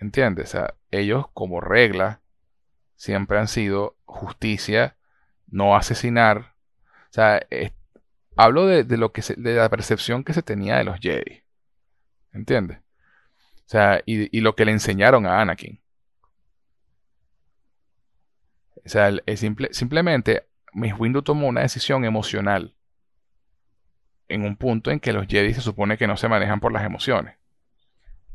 ¿Entiendes? 0.00 0.48
O 0.48 0.58
sea, 0.58 0.74
ellos 0.90 1.26
como 1.34 1.60
regla 1.60 2.20
siempre 2.96 3.38
han 3.38 3.48
sido 3.48 3.96
justicia, 4.04 4.96
no 5.46 5.76
asesinar. 5.76 6.54
O 7.10 7.12
sea, 7.12 7.42
hablo 8.38 8.66
de, 8.66 8.96
lo 8.96 9.12
que 9.12 9.22
de 9.36 9.56
la 9.56 9.68
percepción 9.68 10.22
que 10.22 10.32
se 10.32 10.42
tenía 10.42 10.76
de 10.76 10.84
los 10.84 11.00
Jedi. 11.00 11.42
¿Entiendes? 12.32 12.78
O 12.78 13.70
sea, 13.70 14.00
y, 14.06 14.40
lo 14.40 14.54
que 14.54 14.64
le 14.64 14.70
enseñaron 14.72 15.26
a 15.26 15.40
Anakin. 15.40 15.80
O 18.76 18.88
sea, 18.88 19.10
simple, 19.36 19.68
simplemente 19.72 20.46
Miss 20.72 20.94
Windu 20.96 21.22
tomó 21.22 21.48
una 21.48 21.62
decisión 21.62 22.04
emocional 22.04 22.76
en 24.28 24.44
un 24.44 24.56
punto 24.56 24.92
en 24.92 25.00
que 25.00 25.12
los 25.12 25.26
Jedi 25.26 25.52
se 25.52 25.60
supone 25.60 25.98
que 25.98 26.06
no 26.06 26.16
se 26.16 26.28
manejan 26.28 26.60
por 26.60 26.72
las 26.72 26.84
emociones. 26.84 27.37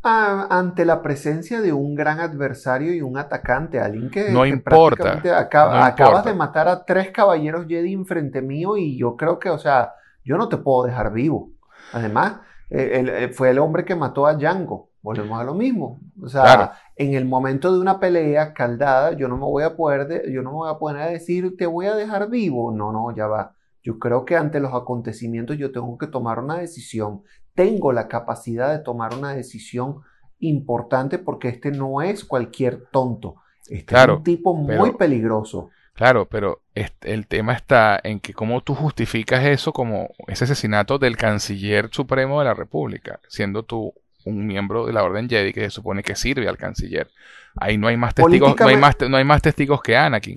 Ah, 0.05 0.47
ante 0.49 0.83
la 0.83 1.01
presencia 1.01 1.61
de 1.61 1.71
un 1.71 1.95
gran 1.95 2.19
adversario 2.19 2.93
y 2.93 3.01
un 3.01 3.17
atacante, 3.17 3.79
alguien 3.79 4.09
que, 4.09 4.31
no 4.31 4.45
importa, 4.45 5.21
acabas 5.37 6.25
de 6.25 6.33
matar 6.33 6.67
a 6.67 6.83
tres 6.83 7.11
caballeros 7.11 7.67
Jedi 7.67 7.93
enfrente 7.93 8.41
mío 8.41 8.75
y 8.75 8.97
yo 8.97 9.15
creo 9.15 9.39
que, 9.39 9.49
o 9.49 9.57
sea, 9.57 9.93
yo 10.25 10.37
no 10.37 10.49
te 10.49 10.57
puedo 10.57 10.83
dejar 10.83 11.13
vivo. 11.13 11.51
Además, 11.93 12.41
eh, 12.69 13.31
fue 13.33 13.51
el 13.51 13.59
hombre 13.59 13.85
que 13.85 13.95
mató 13.95 14.25
a 14.25 14.33
Django. 14.33 14.89
Volvemos 15.01 15.39
a 15.39 15.43
lo 15.43 15.53
mismo. 15.53 15.99
O 16.21 16.27
sea, 16.27 16.73
en 16.95 17.13
el 17.13 17.25
momento 17.25 17.71
de 17.73 17.79
una 17.79 17.99
pelea 17.99 18.53
caldada, 18.53 19.11
yo 19.13 19.27
no 19.27 19.35
me 19.35 19.43
voy 19.43 19.63
a 19.63 19.75
poder, 19.75 20.29
yo 20.31 20.41
no 20.41 20.51
me 20.51 20.57
voy 20.57 20.71
a 20.71 20.79
poner 20.79 21.01
a 21.01 21.07
decir 21.07 21.55
te 21.57 21.65
voy 21.65 21.85
a 21.87 21.95
dejar 21.95 22.29
vivo. 22.29 22.73
No, 22.73 22.91
no, 22.91 23.13
ya 23.15 23.27
va. 23.27 23.55
Yo 23.81 23.99
creo 23.99 24.23
que 24.23 24.37
ante 24.37 24.61
los 24.61 24.73
acontecimientos 24.73 25.57
yo 25.57 25.71
tengo 25.73 25.97
que 25.97 26.07
tomar 26.07 26.39
una 26.39 26.57
decisión. 26.57 27.23
Tengo 27.55 27.91
la 27.91 28.07
capacidad 28.07 28.71
de 28.71 28.83
tomar 28.83 29.13
una 29.15 29.33
decisión 29.33 30.01
importante 30.39 31.19
porque 31.19 31.49
este 31.49 31.71
no 31.71 32.01
es 32.01 32.25
cualquier 32.25 32.85
tonto. 32.91 33.35
Este 33.67 33.95
es 33.95 34.07
un 34.07 34.23
tipo 34.23 34.53
muy 34.53 34.91
peligroso. 34.93 35.69
Claro, 35.93 36.27
pero 36.27 36.61
el 36.73 37.27
tema 37.27 37.53
está 37.53 37.99
en 38.03 38.19
que 38.19 38.33
cómo 38.33 38.61
tú 38.61 38.73
justificas 38.73 39.45
eso 39.45 39.71
como 39.71 40.09
ese 40.27 40.45
asesinato 40.45 40.97
del 40.97 41.17
canciller 41.17 41.89
supremo 41.91 42.39
de 42.39 42.45
la 42.45 42.55
República, 42.55 43.19
siendo 43.27 43.63
tú 43.63 43.93
un 44.25 44.47
miembro 44.47 44.85
de 44.85 44.93
la 44.93 45.03
Orden 45.03 45.29
Jedi 45.29 45.53
que 45.53 45.61
se 45.61 45.69
supone 45.69 46.01
que 46.01 46.15
sirve 46.15 46.47
al 46.47 46.57
canciller. 46.57 47.11
Ahí 47.55 47.77
no 47.77 47.87
hay 47.87 47.97
más 47.97 48.15
testigos, 48.15 48.55
no 48.59 48.67
hay 48.67 48.77
más, 48.77 48.95
no 49.07 49.17
hay 49.17 49.23
más 49.23 49.41
testigos 49.41 49.81
que 49.81 49.95
Anakin. 49.95 50.35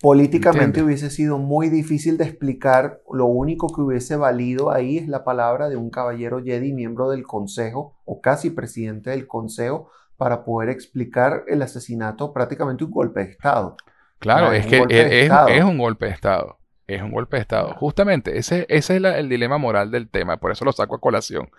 Políticamente 0.00 0.82
hubiese 0.82 1.10
sido 1.10 1.36
muy 1.36 1.68
difícil 1.68 2.16
de 2.16 2.24
explicar. 2.24 3.02
Lo 3.12 3.26
único 3.26 3.66
que 3.68 3.82
hubiese 3.82 4.16
valido 4.16 4.70
ahí 4.70 4.96
es 4.96 5.08
la 5.08 5.24
palabra 5.24 5.68
de 5.68 5.76
un 5.76 5.90
caballero 5.90 6.42
Jedi, 6.42 6.72
miembro 6.72 7.10
del 7.10 7.24
Consejo 7.24 8.00
o 8.06 8.22
casi 8.22 8.48
presidente 8.48 9.10
del 9.10 9.26
Consejo, 9.26 9.90
para 10.16 10.42
poder 10.42 10.70
explicar 10.70 11.44
el 11.48 11.60
asesinato, 11.60 12.32
prácticamente 12.32 12.84
un 12.84 12.90
golpe 12.90 13.24
de 13.24 13.30
Estado. 13.30 13.76
Claro, 14.18 14.52
es, 14.52 14.66
que 14.66 14.76
es, 14.76 15.64
un 15.64 15.78
golpe 15.78 16.06
de 16.06 16.12
Estado. 16.12 16.58
Es 16.86 17.02
un 17.02 17.10
golpe 17.10 17.36
de 17.36 17.42
Estado. 17.42 17.74
Justamente, 17.74 18.38
ese, 18.38 18.66
ese 18.68 18.96
es 18.96 19.04
el 19.04 19.28
dilema 19.28 19.58
moral 19.58 19.90
del 19.90 20.08
tema. 20.08 20.38
Por 20.38 20.50
eso 20.50 20.64
lo 20.64 20.72
saco 20.72 20.96
a 20.96 21.00
colación. 21.00 21.50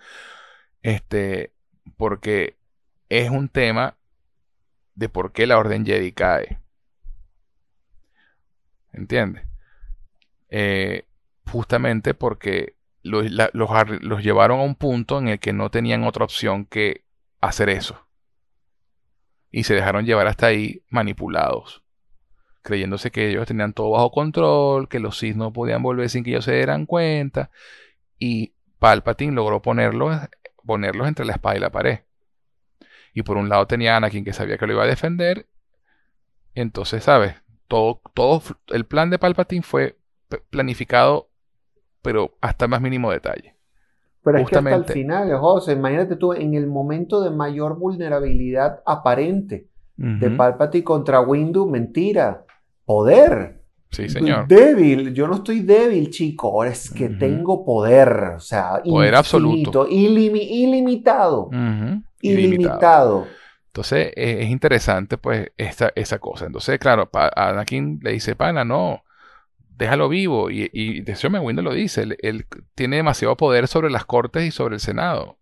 Este, 0.82 1.52
porque 1.96 2.56
es 3.08 3.30
un 3.30 3.48
tema 3.48 3.96
de 4.94 5.08
por 5.08 5.32
qué 5.32 5.46
la 5.46 5.58
Orden 5.58 5.86
Jedi 5.86 6.12
cae. 6.12 6.61
¿Entiendes? 8.92 9.44
Eh, 10.48 11.06
justamente 11.46 12.14
porque 12.14 12.76
los, 13.02 13.26
los, 13.30 14.22
llevaron 14.22 14.60
a 14.60 14.64
un 14.64 14.74
punto 14.74 15.18
en 15.18 15.28
el 15.28 15.38
que 15.38 15.52
no 15.52 15.70
tenían 15.70 16.04
otra 16.04 16.24
opción 16.24 16.66
que 16.66 17.04
hacer 17.40 17.68
eso. 17.68 18.06
Y 19.50 19.64
se 19.64 19.74
dejaron 19.74 20.06
llevar 20.06 20.26
hasta 20.26 20.46
ahí 20.46 20.82
manipulados. 20.88 21.82
Creyéndose 22.62 23.10
que 23.10 23.30
ellos 23.30 23.46
tenían 23.46 23.72
todo 23.72 23.90
bajo 23.90 24.12
control, 24.12 24.88
que 24.88 25.00
los 25.00 25.18
Sith 25.18 25.36
no 25.36 25.52
podían 25.52 25.82
volver 25.82 26.08
sin 26.08 26.22
que 26.22 26.30
ellos 26.30 26.44
se 26.44 26.54
dieran 26.54 26.86
cuenta. 26.86 27.50
Y 28.18 28.54
Palpatine 28.78 29.32
logró 29.32 29.60
ponerlos, 29.60 30.16
ponerlos 30.64 31.08
entre 31.08 31.24
la 31.24 31.32
espada 31.32 31.56
y 31.56 31.60
la 31.60 31.70
pared. 31.70 32.00
Y 33.12 33.22
por 33.22 33.36
un 33.36 33.48
lado 33.48 33.66
tenía 33.66 33.94
a 33.94 33.96
Anakin 33.98 34.24
que 34.24 34.32
sabía 34.32 34.56
que 34.56 34.66
lo 34.66 34.74
iba 34.74 34.84
a 34.84 34.86
defender. 34.86 35.48
Entonces, 36.54 37.04
¿sabes? 37.04 37.41
Todo, 38.14 38.42
el 38.68 38.84
plan 38.84 39.10
de 39.10 39.18
Palpatine 39.18 39.62
fue 39.62 39.98
planificado, 40.50 41.30
pero 42.02 42.36
hasta 42.40 42.66
el 42.66 42.70
más 42.70 42.80
mínimo 42.80 43.10
detalle. 43.10 43.56
Pero 44.24 44.38
es 44.38 44.48
que 44.48 44.56
hasta 44.56 44.74
el 44.74 44.84
final, 44.84 45.36
José, 45.38 45.72
imagínate 45.72 46.16
tú, 46.16 46.32
en 46.32 46.54
el 46.54 46.66
momento 46.66 47.22
de 47.22 47.30
mayor 47.30 47.78
vulnerabilidad 47.78 48.82
aparente 48.86 49.68
de 49.96 50.30
Palpatine 50.30 50.84
contra 50.84 51.20
Windu, 51.20 51.68
mentira, 51.68 52.44
poder. 52.84 53.62
Sí, 53.90 54.08
señor. 54.08 54.48
Débil, 54.48 55.12
yo 55.12 55.28
no 55.28 55.34
estoy 55.34 55.60
débil, 55.60 56.08
chico, 56.10 56.64
es 56.64 56.90
que 56.90 57.10
tengo 57.10 57.64
poder, 57.64 58.34
o 58.36 58.40
sea, 58.40 58.80
poder 58.82 59.14
absoluto, 59.14 59.86
ilimitado, 59.88 61.50
ilimitado. 62.20 63.26
Entonces 63.72 64.12
es 64.16 64.50
interesante 64.50 65.16
pues 65.16 65.50
esta, 65.56 65.92
esa 65.94 66.18
cosa. 66.18 66.44
Entonces, 66.44 66.78
claro, 66.78 67.08
Anakin 67.34 68.00
le 68.02 68.12
dice, 68.12 68.36
pana, 68.36 68.66
no, 68.66 69.02
déjalo 69.78 70.10
vivo. 70.10 70.50
Y, 70.50 70.68
y 70.74 71.00
de 71.00 71.12
hecho 71.12 71.28
Windu 71.28 71.62
lo 71.62 71.72
dice, 71.72 72.06
él, 72.20 72.46
tiene 72.74 72.96
demasiado 72.96 73.34
poder 73.38 73.68
sobre 73.68 73.88
las 73.88 74.04
cortes 74.04 74.44
y 74.44 74.50
sobre 74.50 74.74
el 74.74 74.80
Senado. 74.80 75.38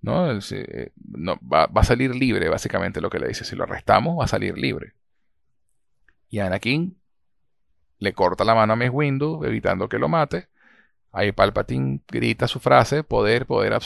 ¿no? 0.00 0.32
no 0.32 1.40
va, 1.52 1.66
va, 1.66 1.80
a 1.80 1.84
salir 1.84 2.14
libre, 2.14 2.48
básicamente 2.48 3.00
lo 3.00 3.10
que 3.10 3.18
le 3.18 3.26
dice. 3.26 3.44
Si 3.44 3.56
lo 3.56 3.64
arrestamos, 3.64 4.16
va 4.16 4.26
a 4.26 4.28
salir 4.28 4.56
libre. 4.56 4.94
Y 6.28 6.38
Anakin 6.38 6.96
le 7.98 8.12
corta 8.12 8.44
la 8.44 8.54
mano 8.54 8.74
a 8.74 8.76
Mace 8.76 8.90
Windu, 8.90 9.42
evitando 9.44 9.88
que 9.88 9.98
lo 9.98 10.08
mate. 10.08 10.46
Ahí 11.10 11.32
Palpatine 11.32 12.00
grita 12.06 12.46
su 12.46 12.60
frase, 12.60 13.02
poder, 13.02 13.44
poder 13.46 13.76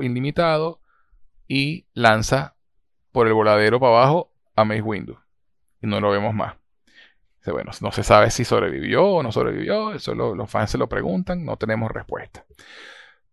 ilimitado, 0.00 0.80
y 1.46 1.86
lanza 1.94 2.56
por 3.18 3.26
el 3.26 3.32
voladero 3.32 3.80
para 3.80 3.96
abajo 3.96 4.30
a 4.54 4.64
Mace 4.64 4.80
Windu. 4.80 5.18
Y 5.82 5.88
no 5.88 5.98
lo 5.98 6.12
vemos 6.12 6.32
más. 6.32 6.54
Bueno, 7.44 7.72
no 7.80 7.90
se 7.90 8.04
sabe 8.04 8.30
si 8.30 8.44
sobrevivió 8.44 9.04
o 9.04 9.22
no 9.24 9.32
sobrevivió, 9.32 9.92
eso 9.92 10.14
los 10.14 10.48
fans 10.48 10.70
se 10.70 10.78
lo 10.78 10.88
preguntan, 10.88 11.44
no 11.44 11.56
tenemos 11.56 11.90
respuesta. 11.90 12.44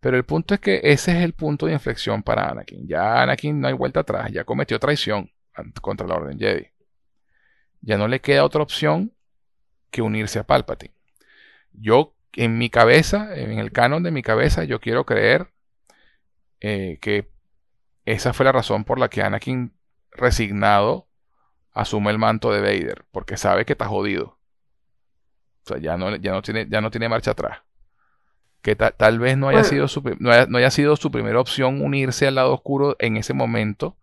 Pero 0.00 0.16
el 0.16 0.24
punto 0.24 0.54
es 0.54 0.60
que 0.60 0.80
ese 0.82 1.12
es 1.12 1.22
el 1.22 1.34
punto 1.34 1.66
de 1.66 1.74
inflexión 1.74 2.24
para 2.24 2.48
Anakin. 2.48 2.88
Ya 2.88 3.22
Anakin 3.22 3.60
no 3.60 3.68
hay 3.68 3.74
vuelta 3.74 4.00
atrás, 4.00 4.32
ya 4.32 4.42
cometió 4.42 4.80
traición 4.80 5.30
contra 5.80 6.08
la 6.08 6.16
Orden 6.16 6.36
Jedi. 6.36 6.66
Ya 7.80 7.96
no 7.96 8.08
le 8.08 8.20
queda 8.20 8.44
otra 8.44 8.64
opción 8.64 9.12
que 9.92 10.02
unirse 10.02 10.40
a 10.40 10.48
Palpatine. 10.48 10.94
Yo, 11.74 12.12
en 12.32 12.58
mi 12.58 12.70
cabeza, 12.70 13.36
en 13.36 13.60
el 13.60 13.70
canon 13.70 14.02
de 14.02 14.10
mi 14.10 14.22
cabeza, 14.22 14.64
yo 14.64 14.80
quiero 14.80 15.06
creer 15.06 15.52
eh, 16.58 16.98
que 17.00 17.30
esa 18.06 18.32
fue 18.32 18.44
la 18.44 18.52
razón 18.52 18.84
por 18.84 18.98
la 18.98 19.10
que 19.10 19.20
Anakin, 19.20 19.75
resignado, 20.16 21.06
asume 21.72 22.10
el 22.10 22.18
manto 22.18 22.52
de 22.52 22.60
Vader, 22.60 23.04
porque 23.12 23.36
sabe 23.36 23.64
que 23.64 23.72
está 23.72 23.86
jodido. 23.86 24.38
O 25.64 25.68
sea, 25.68 25.78
ya 25.78 25.96
no, 25.96 26.14
ya 26.16 26.32
no, 26.32 26.42
tiene, 26.42 26.66
ya 26.68 26.80
no 26.80 26.90
tiene 26.90 27.08
marcha 27.08 27.32
atrás. 27.32 27.58
Que 28.62 28.74
tal 28.74 29.18
vez 29.18 29.36
no 29.36 29.48
haya, 29.48 29.62
sido 29.62 29.86
su, 29.86 30.02
no 30.18 30.58
haya 30.58 30.70
sido 30.70 30.96
su 30.96 31.10
primera 31.10 31.40
opción 31.40 31.80
unirse 31.82 32.26
al 32.26 32.34
lado 32.34 32.52
oscuro 32.52 32.96
en 32.98 33.16
ese 33.16 33.32
momento, 33.32 33.96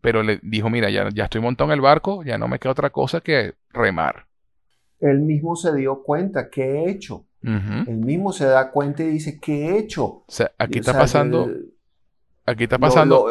pero 0.00 0.22
le 0.22 0.40
dijo, 0.42 0.68
mira, 0.68 0.90
ya, 0.90 1.08
ya 1.10 1.24
estoy 1.24 1.40
montado 1.40 1.70
en 1.70 1.74
el 1.74 1.80
barco, 1.80 2.24
ya 2.24 2.38
no 2.38 2.48
me 2.48 2.58
queda 2.58 2.72
otra 2.72 2.90
cosa 2.90 3.20
que 3.20 3.54
remar. 3.70 4.26
Él 5.00 5.20
mismo 5.20 5.54
se 5.56 5.74
dio 5.74 6.02
cuenta, 6.02 6.48
¿qué 6.50 6.62
he 6.64 6.90
hecho? 6.90 7.26
Él 7.42 7.98
mismo 7.98 8.32
se 8.32 8.46
da 8.46 8.72
cuenta 8.72 9.04
y 9.04 9.08
dice, 9.08 9.38
¿qué 9.40 9.68
he 9.68 9.78
hecho? 9.78 10.04
O 10.04 10.24
sea, 10.26 10.50
aquí 10.58 10.80
está 10.80 10.92
pasando... 10.92 11.48
aquí 12.44 12.64
está 12.64 12.78
pasando... 12.78 13.28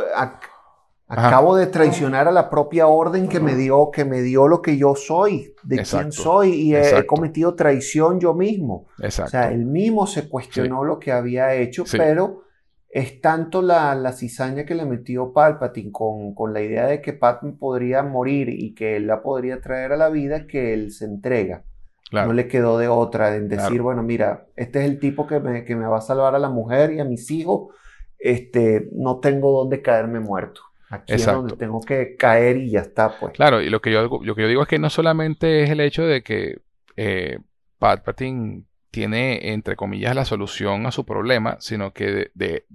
acabo 1.08 1.56
de 1.56 1.68
traicionar 1.68 2.28
a 2.28 2.32
la 2.32 2.50
propia 2.50 2.88
orden 2.88 3.28
que 3.28 3.40
me 3.40 3.56
dio, 3.56 3.92
que 3.92 4.06
me 4.06 4.22
dio 4.22 4.48
lo 4.48 4.62
que 4.62 4.78
yo 4.78 4.96
soy, 4.96 5.54
de 5.64 5.84
quién 5.84 6.12
soy, 6.12 6.54
y 6.54 6.76
he, 6.76 7.06
cometido 7.06 7.56
traición 7.56 8.20
yo 8.20 8.34
mismo. 8.34 8.88
Exacto. 9.00 9.28
O 9.28 9.32
sea, 9.32 9.52
él 9.52 9.66
mismo 9.66 10.08
se 10.08 10.28
cuestionó 10.28 10.84
lo 10.84 11.00
que 11.00 11.12
había 11.12 11.54
hecho, 11.54 11.84
pero 11.92 12.44
es 12.90 13.20
tanto 13.20 13.62
la, 13.62 13.94
la, 13.94 14.14
cizaña 14.14 14.66
que 14.66 14.74
le 14.74 14.86
metió 14.86 15.34
Palpatine 15.34 15.92
con, 15.92 16.34
con, 16.34 16.54
la 16.54 16.62
idea 16.62 16.88
de 16.88 17.02
que 17.02 17.12
Padme 17.12 17.52
podría 17.52 18.04
morir 18.04 18.48
y 18.50 18.74
que 18.74 18.96
él 18.96 19.08
la 19.08 19.22
podría 19.22 19.60
traer 19.60 19.92
a 19.92 19.98
la 19.98 20.10
vida 20.10 20.48
que 20.48 20.74
él 20.74 20.92
se 20.92 21.04
entrega. 21.04 21.66
No 22.12 22.34
le 22.34 22.48
quedó 22.48 22.78
de 22.78 22.88
otra 22.88 23.36
en 23.36 23.50
decir, 23.50 23.82
bueno, 23.82 24.02
mira, 24.04 24.48
este 24.56 24.80
es 24.80 24.86
el 24.86 25.00
tipo 25.00 25.28
que 25.28 25.40
me, 25.40 25.66
que 25.66 25.76
me, 25.76 25.86
va 25.88 25.98
a 25.98 26.02
salvar 26.02 26.36
a 26.36 26.40
la 26.40 26.50
mujer 26.50 26.94
y 26.94 27.00
a 27.00 27.04
mis 27.04 27.30
hijos, 27.32 27.74
este, 28.18 28.88
no 28.94 29.20
tengo 29.20 29.52
dónde 29.52 29.82
caerme 29.82 30.20
muerto. 30.20 30.62
Aquí 30.96 31.14
es 31.14 31.26
donde 31.26 31.56
tengo 31.56 31.82
que 31.82 32.16
caer 32.16 32.58
y 32.58 32.72
ya 32.72 32.82
está, 32.82 33.18
pues. 33.20 33.34
Claro, 33.34 33.62
y 33.62 33.70
lo 33.70 33.82
que 33.82 33.92
yo, 33.92 34.04
lo 34.22 34.36
que 34.36 34.42
yo 34.42 34.48
digo 34.48 34.62
es 34.62 34.68
que 34.68 34.80
no 34.80 34.90
solamente 34.90 35.64
es 35.64 35.70
el 35.70 35.80
hecho 35.80 36.06
de 36.06 36.24
que 36.24 36.60
eh, 36.96 37.40
Palpatine 37.80 38.64
tiene, 38.92 39.52
entre 39.54 39.76
comillas, 39.76 40.16
la 40.16 40.26
solución 40.26 40.86
a 40.86 40.92
su 40.92 41.06
problema, 41.06 41.58
sino 41.60 41.92
que 41.92 42.32
de, 42.34 42.66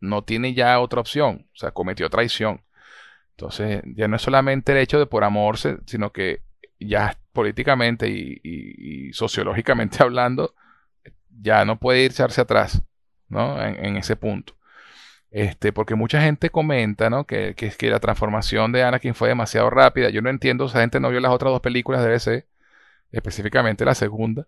no 0.00 0.24
tiene 0.24 0.54
ya 0.54 0.80
otra 0.80 1.00
opción, 1.00 1.46
o 1.52 1.56
sea, 1.56 1.70
cometió 1.70 2.10
traición. 2.10 2.62
Entonces, 3.30 3.82
ya 3.94 4.08
no 4.08 4.16
es 4.16 4.22
solamente 4.22 4.72
el 4.72 4.78
hecho 4.78 4.98
de 4.98 5.06
por 5.06 5.22
amor, 5.22 5.56
sino 5.58 6.12
que 6.12 6.42
ya 6.80 7.16
políticamente 7.32 8.08
y, 8.08 9.12
sociológicamente 9.12 9.98
hablando, 10.02 10.54
ya 11.40 11.64
no 11.64 11.78
puede 11.78 12.04
echarse 12.04 12.40
atrás, 12.40 12.82
¿no? 13.28 13.62
En, 13.62 13.96
ese 13.96 14.16
punto. 14.16 14.54
Este, 15.30 15.72
porque 15.72 15.94
mucha 15.94 16.22
gente 16.22 16.50
comenta, 16.50 17.10
¿no? 17.10 17.26
Que, 17.26 17.54
que, 17.54 17.70
que, 17.70 17.90
la 17.90 18.00
transformación 18.00 18.72
de 18.72 18.82
Anakin 18.82 19.14
fue 19.14 19.28
demasiado 19.28 19.68
rápida. 19.70 20.08
Yo 20.10 20.22
no 20.22 20.30
entiendo, 20.30 20.66
esa 20.66 20.80
gente 20.80 21.00
no 21.00 21.10
vio 21.10 21.20
las 21.20 21.32
otras 21.32 21.52
dos 21.52 21.60
películas 21.60 22.02
de 22.02 22.10
DC, 22.10 22.46
específicamente 23.12 23.84
la 23.84 23.94
segunda. 23.94 24.46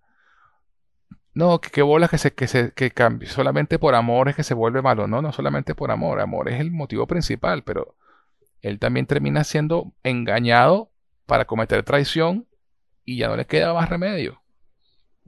No, 1.32 1.60
que, 1.60 1.82
bolas 1.82 2.10
que 2.10 2.18
se, 2.18 2.32
que 2.34 2.48
se 2.48 2.72
que 2.72 2.90
cambie. 2.90 3.28
Solamente 3.28 3.78
por 3.78 3.94
amor 3.94 4.28
es 4.28 4.36
que 4.36 4.42
se 4.42 4.54
vuelve 4.54 4.82
malo. 4.82 5.06
No, 5.06 5.22
no 5.22 5.32
solamente 5.32 5.74
por 5.74 5.90
amor. 5.90 6.20
Amor 6.20 6.48
es 6.48 6.60
el 6.60 6.70
motivo 6.70 7.06
principal, 7.06 7.62
pero 7.62 7.96
él 8.62 8.78
también 8.78 9.06
termina 9.06 9.44
siendo 9.44 9.92
engañado 10.02 10.90
para 11.26 11.44
cometer 11.44 11.82
traición 11.84 12.46
y 13.04 13.18
ya 13.18 13.28
no 13.28 13.36
le 13.36 13.46
queda 13.46 13.72
más 13.72 13.88
remedio. 13.88 14.42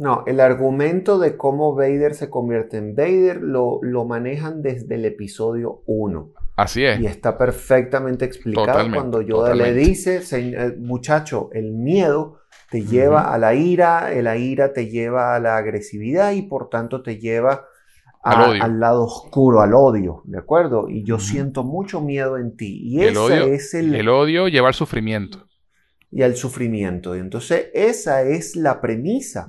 No, 0.02 0.24
el 0.26 0.40
argumento 0.40 1.20
de 1.20 1.36
cómo 1.36 1.76
Vader 1.76 2.16
se 2.16 2.28
convierte 2.28 2.76
en 2.76 2.96
Vader 2.96 3.40
lo, 3.40 3.78
lo 3.82 4.04
manejan 4.04 4.60
desde 4.60 4.96
el 4.96 5.04
episodio 5.04 5.82
1. 5.86 6.32
Así 6.56 6.84
es. 6.84 6.98
Y 6.98 7.06
está 7.06 7.38
perfectamente 7.38 8.24
explicado 8.24 8.84
cuando 8.92 9.22
Yoda 9.22 9.54
le 9.54 9.72
dice, 9.72 10.20
eh, 10.32 10.74
muchacho, 10.76 11.50
el 11.52 11.70
miedo 11.70 12.40
te 12.68 12.84
lleva 12.84 13.32
a 13.32 13.38
la 13.38 13.54
ira, 13.54 14.10
la 14.22 14.36
ira 14.36 14.72
te 14.72 14.88
lleva 14.88 15.36
a 15.36 15.38
la 15.38 15.56
agresividad 15.56 16.32
y 16.32 16.42
por 16.42 16.68
tanto 16.68 17.04
te 17.04 17.18
lleva 17.18 17.66
al 18.24 18.80
lado 18.80 19.04
oscuro, 19.04 19.60
al 19.60 19.72
odio, 19.72 20.22
¿de 20.24 20.38
acuerdo? 20.38 20.88
Y 20.88 21.04
yo 21.04 21.20
siento 21.20 21.62
mucho 21.62 22.00
miedo 22.00 22.38
en 22.38 22.56
ti. 22.56 22.80
Y 22.82 23.02
el 23.02 23.16
odio, 23.16 23.44
es 23.44 23.72
el... 23.74 23.94
El 23.94 24.08
odio 24.08 24.48
lleva 24.48 24.66
al 24.66 24.74
sufrimiento. 24.74 25.46
Y 26.14 26.22
al 26.22 26.36
sufrimiento. 26.36 27.16
Y 27.16 27.20
entonces 27.20 27.70
esa 27.72 28.22
es 28.22 28.54
la 28.54 28.80
premisa 28.80 29.48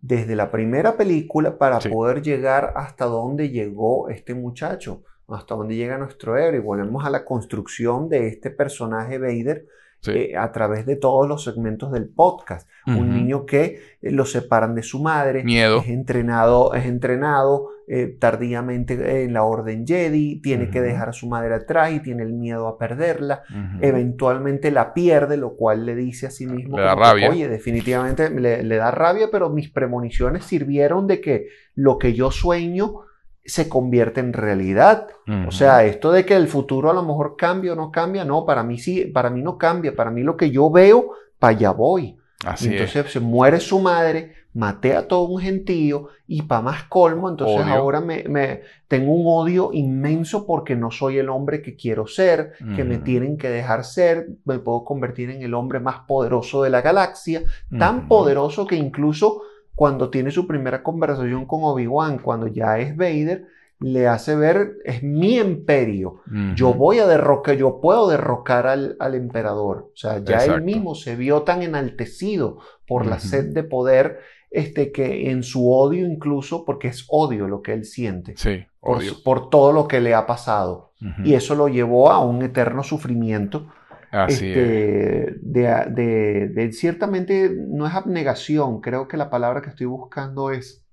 desde 0.00 0.34
la 0.34 0.50
primera 0.50 0.96
película 0.96 1.58
para 1.58 1.78
poder 1.78 2.22
llegar 2.22 2.72
hasta 2.76 3.04
donde 3.04 3.50
llegó 3.50 4.08
este 4.08 4.34
muchacho, 4.34 5.02
hasta 5.28 5.54
donde 5.54 5.76
llega 5.76 5.98
nuestro 5.98 6.38
héroe. 6.38 6.56
Y 6.56 6.62
volvemos 6.62 7.04
a 7.04 7.10
la 7.10 7.24
construcción 7.24 8.08
de 8.08 8.26
este 8.26 8.50
personaje 8.50 9.18
Vader 9.18 9.66
eh, 10.06 10.36
a 10.36 10.50
través 10.52 10.86
de 10.86 10.96
todos 10.96 11.28
los 11.28 11.44
segmentos 11.44 11.92
del 11.92 12.08
podcast. 12.08 12.68
Un 12.86 13.12
niño 13.12 13.44
que 13.44 13.80
eh, 14.00 14.10
lo 14.10 14.24
separan 14.24 14.74
de 14.74 14.82
su 14.82 15.02
madre, 15.02 15.44
Miedo. 15.44 15.80
es 15.80 15.88
entrenado, 15.88 16.72
es 16.72 16.86
entrenado 16.86 17.68
eh, 17.90 18.16
tardíamente 18.18 19.24
en 19.24 19.32
la 19.32 19.44
Orden 19.44 19.86
Jedi, 19.86 20.40
tiene 20.40 20.70
que 20.70 20.80
dejar 20.80 21.08
a 21.08 21.12
su 21.12 21.26
madre 21.26 21.54
atrás 21.54 21.92
y 21.92 22.00
tiene 22.00 22.22
el 22.22 22.32
miedo 22.32 22.68
a 22.68 22.76
perderla, 22.78 23.42
eventualmente 23.80 24.70
la 24.70 24.92
pierde, 24.92 25.36
lo 25.36 25.56
cual 25.56 25.86
le 25.86 25.94
dice 25.94 26.26
a 26.26 26.30
sí 26.30 26.46
mismo, 26.46 26.76
le 26.76 26.84
da 26.84 26.94
rabia. 26.94 27.30
oye, 27.30 27.48
definitivamente 27.48 28.28
le, 28.30 28.62
le 28.62 28.76
da 28.76 28.90
rabia, 28.90 29.28
pero 29.32 29.48
mis 29.50 29.70
premoniciones 29.70 30.44
sirvieron 30.44 31.06
de 31.06 31.20
que 31.20 31.46
lo 31.74 31.98
que 31.98 32.12
yo 32.12 32.30
sueño 32.30 33.04
se 33.48 33.68
convierte 33.68 34.20
en 34.20 34.34
realidad. 34.34 35.08
O 35.46 35.50
sea, 35.50 35.84
esto 35.84 36.12
de 36.12 36.26
que 36.26 36.36
el 36.36 36.48
futuro 36.48 36.90
a 36.90 36.94
lo 36.94 37.02
mejor 37.02 37.36
cambia 37.36 37.72
o 37.72 37.76
no 37.76 37.90
cambia, 37.90 38.24
no, 38.24 38.44
para 38.44 38.62
mí 38.62 38.78
sí, 38.78 39.06
para 39.06 39.30
mí 39.30 39.42
no 39.42 39.56
cambia, 39.56 39.96
para 39.96 40.10
mí 40.10 40.22
lo 40.22 40.36
que 40.36 40.50
yo 40.50 40.70
veo, 40.70 41.12
para 41.38 41.56
allá 41.56 41.70
voy. 41.70 42.18
Así 42.44 42.68
entonces 42.68 43.10
se 43.10 43.20
muere 43.20 43.58
su 43.58 43.80
madre, 43.80 44.34
maté 44.58 44.96
a 44.96 45.06
todo 45.06 45.22
un 45.28 45.40
gentío 45.40 46.08
y 46.26 46.42
para 46.42 46.62
más 46.62 46.82
colmo, 46.84 47.28
entonces 47.28 47.64
ahora 47.64 48.00
me, 48.00 48.24
me, 48.24 48.62
tengo 48.88 49.12
un 49.12 49.24
odio 49.28 49.70
inmenso 49.72 50.46
porque 50.46 50.74
no 50.74 50.90
soy 50.90 51.18
el 51.18 51.28
hombre 51.28 51.62
que 51.62 51.76
quiero 51.76 52.08
ser, 52.08 52.54
que 52.74 52.82
me 52.82 52.98
tienen 52.98 53.38
que 53.38 53.48
dejar 53.50 53.84
ser, 53.84 54.30
me 54.44 54.58
puedo 54.58 54.84
convertir 54.84 55.30
en 55.30 55.42
el 55.42 55.54
hombre 55.54 55.78
más 55.78 56.00
poderoso 56.08 56.64
de 56.64 56.70
la 56.70 56.80
galaxia, 56.80 57.44
tan 57.78 58.08
poderoso 58.08 58.66
que 58.66 58.74
incluso 58.74 59.42
cuando 59.76 60.10
tiene 60.10 60.32
su 60.32 60.48
primera 60.48 60.82
conversación 60.82 61.46
con 61.46 61.60
Obi-Wan, 61.62 62.18
cuando 62.18 62.48
ya 62.48 62.80
es 62.80 62.96
Vader, 62.96 63.46
le 63.80 64.08
hace 64.08 64.34
ver, 64.34 64.78
es 64.84 65.04
mi 65.04 65.36
imperio, 65.36 66.22
yo 66.56 66.74
voy 66.74 66.98
a 66.98 67.06
derrocar, 67.06 67.54
yo 67.54 67.80
puedo 67.80 68.08
derrocar 68.08 68.66
al, 68.66 68.96
al 68.98 69.14
emperador. 69.14 69.90
O 69.94 69.96
sea, 69.96 70.18
ya 70.18 70.44
él 70.44 70.62
mismo 70.62 70.96
se 70.96 71.14
vio 71.14 71.42
tan 71.42 71.62
enaltecido 71.62 72.58
por 72.88 73.06
la 73.06 73.20
sed 73.20 73.52
de 73.54 73.62
poder, 73.62 74.18
este, 74.50 74.92
que 74.92 75.30
en 75.30 75.42
su 75.42 75.70
odio 75.72 76.06
incluso, 76.06 76.64
porque 76.64 76.88
es 76.88 77.04
odio 77.08 77.48
lo 77.48 77.62
que 77.62 77.72
él 77.72 77.84
siente, 77.84 78.34
sí, 78.36 78.64
por, 78.80 79.02
por, 79.22 79.50
todo 79.50 79.72
lo 79.72 79.88
que 79.88 80.00
le 80.00 80.14
ha 80.14 80.26
pasado. 80.26 80.92
Y 81.24 81.34
eso 81.34 81.54
lo 81.54 81.68
llevó 81.68 82.10
a 82.10 82.18
un 82.24 82.42
eterno 82.42 82.82
sufrimiento 82.82 83.68
este, 84.10 85.36
de, 85.42 86.48
de, 86.48 86.72
ciertamente 86.72 87.50
no 87.54 87.86
es 87.86 87.94
abnegación, 87.94 88.80
creo 88.80 89.06
que 89.06 89.18
la 89.18 89.28
palabra 89.28 89.60
que 89.60 89.68
estoy 89.68 89.86
buscando 89.86 90.50
es, 90.50 90.86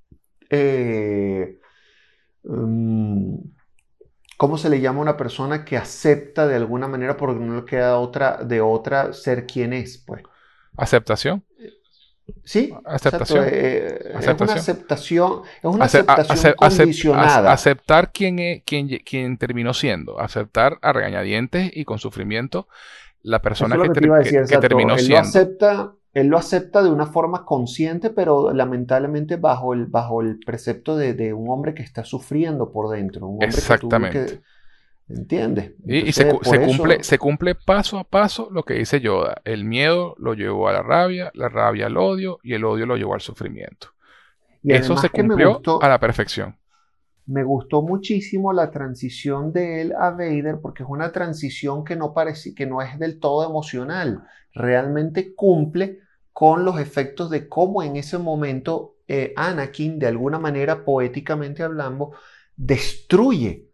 eh, 0.49 1.59
mm, 2.43 3.35
¿cómo 4.37 4.57
se 4.57 4.69
le 4.69 4.81
llama 4.81 4.99
a 4.99 5.03
una 5.03 5.17
persona 5.17 5.63
que 5.63 5.77
acepta 5.77 6.45
de 6.45 6.55
alguna 6.55 6.89
manera 6.89 7.15
porque 7.15 7.39
no 7.39 7.55
le 7.55 7.65
queda 7.65 7.99
otra, 7.99 8.43
de 8.43 8.59
otra 8.59 9.13
ser 9.13 9.45
quien 9.45 9.71
es? 9.71 9.97
Pues. 9.97 10.21
¿Aceptación? 10.75 11.41
Sí, 12.43 12.73
aceptación. 12.85 13.45
Eh, 13.47 14.13
es 14.19 14.27
una 14.39 14.53
aceptación, 14.53 15.41
es 15.57 15.65
una 15.65 15.85
aceptación 15.85 16.53
condicionada. 16.57 17.51
aceptar 17.51 18.11
quién, 18.11 18.39
es, 18.39 18.63
quién, 18.65 18.89
quién 19.05 19.37
terminó 19.37 19.73
siendo, 19.73 20.19
aceptar 20.19 20.79
a 20.81 20.91
regañadientes 20.91 21.71
y 21.73 21.85
con 21.85 21.99
sufrimiento 21.99 22.67
la 23.21 23.41
persona 23.41 23.75
que, 23.81 23.89
terminó 23.89 24.97
siendo. 24.97 25.19
Acepta, 25.19 25.93
él 26.13 26.27
lo 26.27 26.37
acepta 26.37 26.83
de 26.83 26.89
una 26.89 27.07
forma 27.07 27.45
consciente, 27.45 28.09
pero 28.09 28.53
lamentablemente 28.53 29.37
bajo 29.37 29.73
el, 29.73 29.85
bajo 29.85 30.21
el 30.21 30.39
precepto 30.39 30.95
de, 30.95 31.33
un 31.33 31.49
hombre 31.49 31.73
que 31.73 31.83
está 31.83 32.03
sufriendo 32.03 32.71
por 32.71 32.89
dentro. 32.89 33.27
Un 33.27 33.33
hombre 33.33 33.47
Exactamente. 33.47 34.25
Que 34.25 34.41
¿Entiendes? 35.07 35.73
y, 35.85 36.11
se, 36.11 36.27
cumple, 36.27 37.03
se 37.03 37.19
cumple 37.19 37.53
paso 37.53 37.99
a 37.99 38.03
paso 38.03 38.49
lo 38.51 38.63
que 38.63 38.73
dice 38.73 38.99
Yoda. 38.99 39.41
El 39.45 39.63
miedo 39.63 40.15
lo 40.17 40.33
llevó 40.33 40.67
a 40.67 40.73
la 40.73 40.81
rabia, 40.81 41.31
la 41.35 41.47
rabia 41.47 41.85
al 41.85 41.97
odio 41.97 42.39
y 42.41 42.53
el 42.53 42.65
odio 42.65 42.87
lo 42.87 42.97
llevó 42.97 43.13
al 43.13 43.21
sufrimiento. 43.21 43.89
Y 44.63 44.73
Eso 44.73 44.97
se 44.97 45.09
cumplió 45.09 45.61
a 45.79 45.87
la 45.87 45.99
perfección. 45.99 46.57
Me 47.27 47.43
gustó 47.43 47.83
muchísimo 47.83 48.51
la 48.51 48.71
transición 48.71 49.53
de 49.53 49.81
él 49.81 49.93
a 49.93 50.09
Vader 50.11 50.59
porque 50.61 50.83
es 50.83 50.89
una 50.89 51.11
transición 51.11 51.83
que 51.83 51.95
no, 51.95 52.13
parece, 52.13 52.55
que 52.55 52.65
no 52.65 52.81
es 52.81 52.97
del 52.97 53.19
todo 53.19 53.47
emocional. 53.47 54.23
Realmente 54.53 55.35
cumple 55.35 55.99
con 56.33 56.65
los 56.65 56.79
efectos 56.79 57.29
de 57.29 57.47
cómo 57.47 57.83
en 57.83 57.95
ese 57.95 58.17
momento 58.17 58.95
eh, 59.07 59.33
Anakin, 59.35 59.99
de 59.99 60.07
alguna 60.07 60.39
manera 60.39 60.83
poéticamente 60.83 61.61
hablando, 61.61 62.13
destruye 62.55 63.69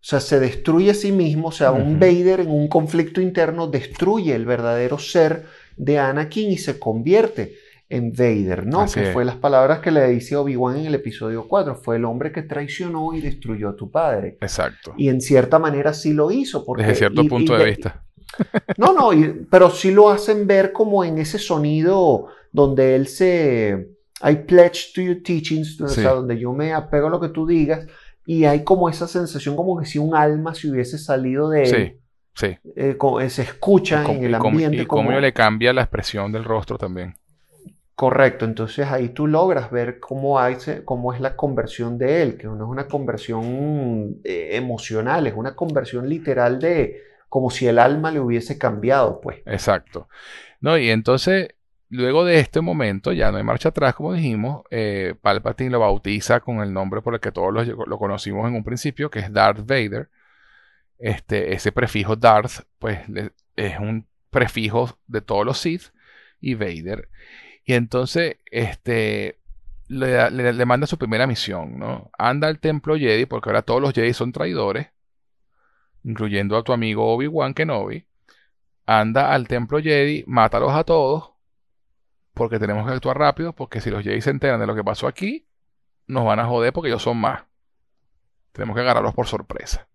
o 0.00 0.04
sea, 0.08 0.20
se 0.20 0.38
destruye 0.38 0.92
a 0.92 0.94
sí 0.94 1.10
mismo, 1.10 1.48
o 1.48 1.52
sea, 1.52 1.72
un 1.72 1.98
Vader 1.98 2.40
en 2.40 2.50
un 2.50 2.68
conflicto 2.68 3.20
interno 3.20 3.66
destruye 3.66 4.32
el 4.34 4.46
verdadero 4.46 4.96
ser 4.96 5.46
de 5.76 5.98
Anakin 5.98 6.52
y 6.52 6.58
se 6.58 6.78
convierte 6.78 7.56
en 7.88 8.12
Vader, 8.12 8.64
¿no? 8.66 8.86
que 8.86 9.12
fue 9.12 9.24
las 9.24 9.36
palabras 9.36 9.80
que 9.80 9.90
le 9.90 10.06
dice 10.08 10.36
Obi-Wan 10.36 10.76
en 10.76 10.86
el 10.86 10.94
episodio 10.94 11.48
4, 11.48 11.74
fue 11.74 11.96
el 11.96 12.04
hombre 12.04 12.30
que 12.30 12.42
traicionó 12.42 13.12
y 13.12 13.20
destruyó 13.20 13.70
a 13.70 13.76
tu 13.76 13.90
padre. 13.90 14.38
Exacto. 14.40 14.94
Y 14.96 15.08
en 15.08 15.20
cierta 15.20 15.58
manera 15.58 15.92
sí 15.92 16.12
lo 16.12 16.30
hizo. 16.30 16.64
Porque, 16.64 16.82
Desde 16.82 16.96
cierto 16.96 17.24
punto 17.24 17.56
de, 17.56 17.64
vista. 17.64 18.04
No, 18.76 18.92
no, 18.92 19.10
pero 19.50 19.70
sí 19.70 19.90
lo 19.90 20.10
hacen 20.10 20.46
ver 20.46 20.72
como 20.72 21.02
en 21.02 21.18
ese 21.18 21.38
sonido 21.38 22.26
donde 22.52 22.94
él 22.94 23.08
se... 23.08 23.96
I 24.20 24.34
pledge 24.34 24.92
to 24.94 25.00
your 25.00 25.22
teachings, 25.22 25.80
o 25.80 25.88
sea, 25.88 26.10
donde 26.10 26.38
yo 26.38 26.52
me 26.52 26.72
apego 26.72 27.06
a 27.06 27.10
lo 27.10 27.20
que 27.20 27.28
tú 27.28 27.46
digas 27.46 27.86
y 28.28 28.44
hay 28.44 28.62
como 28.62 28.90
esa 28.90 29.08
sensación 29.08 29.56
como 29.56 29.80
que 29.80 29.86
si 29.86 29.98
un 29.98 30.14
alma 30.14 30.54
se 30.54 30.68
hubiese 30.68 30.98
salido 30.98 31.48
de 31.48 31.62
él. 31.62 31.66
Sí, 31.66 31.98
sí. 32.34 32.58
Eh, 32.76 32.98
eh, 33.22 33.30
se 33.30 33.40
escucha 33.40 34.04
en 34.04 34.22
el 34.22 34.34
ambiente. 34.34 34.82
Y 34.82 34.84
cómo, 34.84 35.10
le 35.12 35.32
cambia 35.32 35.72
la 35.72 35.80
expresión 35.80 36.30
del 36.30 36.44
rostro 36.44 36.76
también. 36.76 37.14
Correcto, 37.94 38.44
entonces 38.44 38.86
ahí 38.86 39.08
tú 39.08 39.26
logras 39.26 39.70
ver 39.70 39.98
cómo, 39.98 40.38
hay, 40.38 40.58
cómo 40.84 41.14
es 41.14 41.22
la 41.22 41.36
conversión 41.36 41.96
de 41.96 42.20
él, 42.20 42.36
que 42.36 42.46
no 42.48 42.56
es 42.56 42.70
una 42.70 42.86
conversión 42.86 44.18
eh, 44.24 44.50
emocional, 44.52 45.26
es 45.26 45.32
una 45.34 45.56
conversión 45.56 46.06
literal 46.06 46.58
de 46.58 47.00
como 47.30 47.48
si 47.48 47.66
el 47.66 47.78
alma 47.78 48.10
le 48.10 48.20
hubiese 48.20 48.58
cambiado, 48.58 49.22
pues. 49.22 49.38
Exacto. 49.46 50.06
No, 50.60 50.76
y 50.76 50.90
entonces 50.90 51.54
Luego 51.90 52.24
de 52.24 52.38
este 52.38 52.60
momento, 52.60 53.12
ya 53.12 53.30
no 53.30 53.38
hay 53.38 53.44
marcha 53.44 53.70
atrás, 53.70 53.94
como 53.94 54.12
dijimos, 54.12 54.62
eh, 54.70 55.14
Palpatine 55.22 55.70
lo 55.70 55.80
bautiza 55.80 56.40
con 56.40 56.60
el 56.60 56.72
nombre 56.72 57.00
por 57.00 57.14
el 57.14 57.20
que 57.20 57.32
todos 57.32 57.52
lo, 57.52 57.98
conocimos 57.98 58.46
en 58.46 58.54
un 58.56 58.64
principio, 58.64 59.10
que 59.10 59.20
es 59.20 59.32
Darth 59.32 59.60
Vader. 59.66 60.10
Este, 60.98 61.54
ese 61.54 61.72
prefijo 61.72 62.16
Darth, 62.16 62.66
pues 62.78 63.00
es 63.56 63.78
un 63.78 64.06
prefijo 64.30 64.98
de 65.06 65.22
todos 65.22 65.46
los 65.46 65.58
Sith 65.58 65.84
y 66.40 66.54
Vader. 66.54 67.08
Y 67.64 67.74
entonces, 67.74 68.36
este, 68.50 69.38
le, 69.88 70.66
manda 70.66 70.86
su 70.86 70.98
primera 70.98 71.26
misión, 71.26 71.78
¿no? 71.78 72.10
Anda 72.18 72.48
al 72.48 72.60
templo 72.60 72.96
Jedi, 72.96 73.26
porque 73.26 73.48
ahora 73.48 73.62
todos 73.62 73.80
los 73.80 73.94
Jedi 73.94 74.12
son 74.12 74.32
traidores, 74.32 74.88
incluyendo 76.04 76.56
a 76.56 76.64
tu 76.64 76.72
amigo 76.72 77.14
Obi-Wan 77.14 77.54
Kenobi. 77.54 78.06
Anda 78.86 79.32
al 79.32 79.48
templo 79.48 79.80
Jedi, 79.80 80.24
mátalos 80.26 80.72
a 80.72 80.84
todos 80.84 81.37
porque 82.38 82.60
tenemos 82.60 82.86
que 82.86 82.94
actuar 82.94 83.18
rápido, 83.18 83.52
porque 83.52 83.80
si 83.80 83.90
los 83.90 84.04
Jedi 84.04 84.20
se 84.20 84.30
enteran 84.30 84.60
de 84.60 84.66
lo 84.66 84.76
que 84.76 84.84
pasó 84.84 85.08
aquí, 85.08 85.48
nos 86.06 86.24
van 86.24 86.38
a 86.38 86.46
joder 86.46 86.72
porque 86.72 86.88
ellos 86.88 87.02
son 87.02 87.18
más. 87.18 87.42
Tenemos 88.52 88.76
que 88.76 88.80
agarrarlos 88.80 89.12
por 89.12 89.26
sorpresa. 89.26 89.88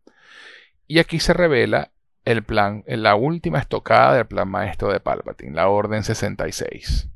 Y 0.86 1.00
aquí 1.00 1.22
se 1.22 1.34
revela 1.34 1.92
el 2.26 2.44
plan, 2.44 2.84
la 2.86 3.16
última 3.16 3.60
estocada 3.60 4.16
del 4.16 4.28
plan 4.28 4.50
maestro 4.50 4.92
de 4.92 5.00
Palpatine, 5.00 5.56
la 5.56 5.70
Orden 5.70 6.04
66. 6.04 7.10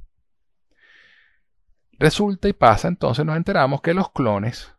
Resulta 1.99 2.47
y 2.47 2.53
pasa, 2.53 2.87
entonces 2.87 3.25
nos 3.25 3.35
enteramos 3.35 3.81
que 3.81 3.93
los 3.93 4.09
clones 4.11 4.73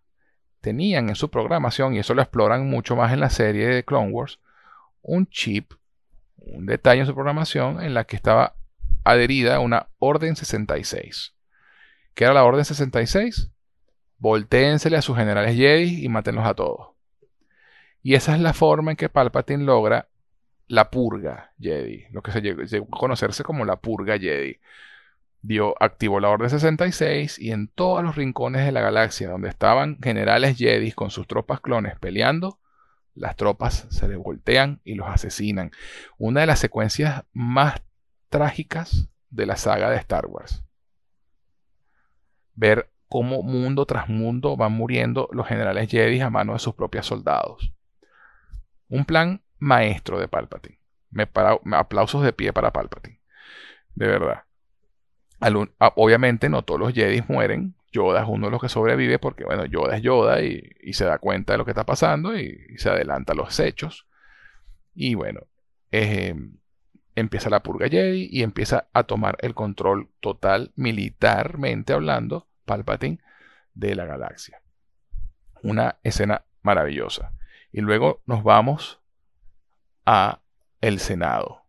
tenían 0.63 1.11
en 1.11 1.15
su 1.15 1.31
programación, 1.31 1.95
y 1.95 1.99
eso 1.99 2.15
lo 2.15 2.23
exploran 2.23 2.71
mucho 2.71 2.97
más 2.97 3.13
en 3.13 3.21
la 3.21 3.29
serie 3.29 3.69
de 3.69 3.85
Clone 3.85 4.13
Wars, 4.13 4.41
un 5.03 5.27
chip, 5.27 5.75
un 6.37 6.65
detalle 6.65 7.01
en 7.01 7.07
su 7.07 7.15
programación 7.15 7.83
en 7.83 7.93
la 7.93 8.05
que 8.05 8.17
estaba 8.17 8.55
adherida 9.05 9.57
a 9.57 9.61
una 9.61 9.89
Orden 9.99 10.37
66. 10.37 11.35
¿Qué 12.15 12.25
era 12.25 12.35
la 12.35 12.45
Orden 12.45 12.65
66? 12.65 13.51
Voltéensele 14.19 14.97
a 14.97 15.03
sus 15.03 15.17
generales 15.17 15.57
Jedi 15.57 16.05
y 16.05 16.09
mátenlos 16.09 16.47
a 16.47 16.55
todos. 16.55 16.89
Y 18.03 18.15
esa 18.15 18.35
es 18.35 18.41
la 18.41 18.53
forma 18.53 18.93
en 18.93 18.97
que 18.97 19.09
Palpatine 19.09 19.65
logra 19.65 20.09
la 20.67 20.91
purga 20.91 21.53
Jedi, 21.59 22.07
lo 22.11 22.23
que 22.23 22.33
se 22.33 22.41
llegó, 22.41 22.63
a 22.63 22.99
conocerse 22.99 23.43
como 23.43 23.65
la 23.65 23.77
purga 23.77 24.19
Jedi. 24.19 24.59
Dio, 25.41 25.75
activó 25.81 26.21
la 26.21 26.29
Orden 26.29 26.51
66 26.51 27.39
y 27.39 27.53
en 27.53 27.69
todos 27.69 28.03
los 28.03 28.17
rincones 28.17 28.65
de 28.65 28.73
la 28.73 28.81
galaxia 28.81 29.31
donde 29.31 29.49
estaban 29.49 29.99
generales 30.03 30.59
Jedi 30.59 30.93
con 30.93 31.11
sus 31.11 31.27
tropas 31.27 31.61
clones 31.61 31.99
peleando, 31.99 32.59
las 33.15 33.37
tropas 33.37 33.87
se 33.91 34.09
le 34.09 34.17
voltean 34.17 34.81
y 34.85 34.95
los 34.95 35.09
asesinan. 35.09 35.71
Una 36.19 36.41
de 36.41 36.47
las 36.47 36.59
secuencias 36.59 37.25
más 37.33 37.83
trágicas 38.29 39.09
de 39.31 39.47
la 39.47 39.57
saga 39.57 39.91
de 39.91 39.97
Star 39.97 40.27
Wars. 40.27 40.65
Ver 42.55 42.91
cómo 43.09 43.43
mundo 43.43 43.87
tras 43.87 44.09
mundo 44.09 44.57
van 44.57 44.73
muriendo 44.73 45.29
los 45.33 45.47
generales 45.47 45.91
Jedi 45.91 46.21
a 46.21 46.31
mano 46.31 46.53
de 46.53 46.59
sus 46.59 46.75
propios 46.75 47.07
soldados. 47.07 47.73
Un 48.89 49.05
plan 49.05 49.43
maestro 49.59 50.19
de 50.19 50.29
Palpatine. 50.29 50.79
Me 51.11 51.29
aplausos 51.73 52.23
de 52.23 52.33
pie 52.33 52.53
para 52.53 52.73
Palpatine. 52.73 53.21
De 53.95 54.07
verdad. 54.07 54.45
obviamente 55.95 56.49
no 56.49 56.63
todos 56.63 56.81
los 56.81 56.95
Jedi 56.95 57.23
mueren. 57.29 57.75
Yoda 57.91 58.21
es 58.23 58.29
uno 58.29 58.49
de 58.49 58.51
los 58.51 58.61
que 58.61 58.69
sobrevive 58.69 59.19
porque, 59.19 59.45
bueno, 59.45 59.65
Yoda 59.65 59.97
es 59.97 60.03
Yoda 60.03 60.43
y, 60.43 60.93
se 60.93 61.07
da 61.07 61.19
cuenta 61.19 61.55
de 61.55 61.59
lo 61.59 61.65
que 61.65 61.71
está 61.71 61.87
pasando 61.87 62.37
y, 62.37 62.77
se 62.77 62.91
adelanta 62.91 63.33
a 63.33 63.37
los 63.37 63.59
hechos. 63.61 64.07
Y 64.95 65.15
bueno, 65.15 65.41
eh, 65.91 66.35
empieza 67.19 67.51
la 67.51 67.63
purga 67.63 67.89
Jedi 67.89 68.29
y 68.31 68.43
empieza 68.43 68.89
a 68.93 69.05
tomar 69.05 69.37
el 69.41 69.55
control 69.55 70.11
total, 70.21 70.73
militarmente 70.77 71.93
hablando, 71.93 72.49
Palpatine, 72.65 73.19
de 73.75 73.95
la 73.95 74.05
galaxia. 74.05 74.63
Una 75.63 75.99
escena 76.03 76.45
maravillosa. 76.63 77.33
Y 77.73 77.81
luego 77.81 78.23
nos 78.27 78.43
vamos 78.43 79.01
a 80.07 80.41
el 80.81 81.01
Senado, 81.01 81.65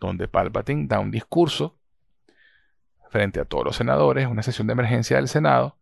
donde 0.00 0.28
Palpatine 0.28 0.86
da 0.86 0.98
un 0.98 1.10
discurso 1.10 1.78
frente 3.10 3.40
a 3.40 3.44
todos 3.44 3.64
los 3.64 3.76
senadores, 3.76 4.26
una 4.26 4.42
sesión 4.42 4.66
de 4.66 4.72
emergencia 4.72 5.16
del 5.16 5.28
Senado, 5.28 5.78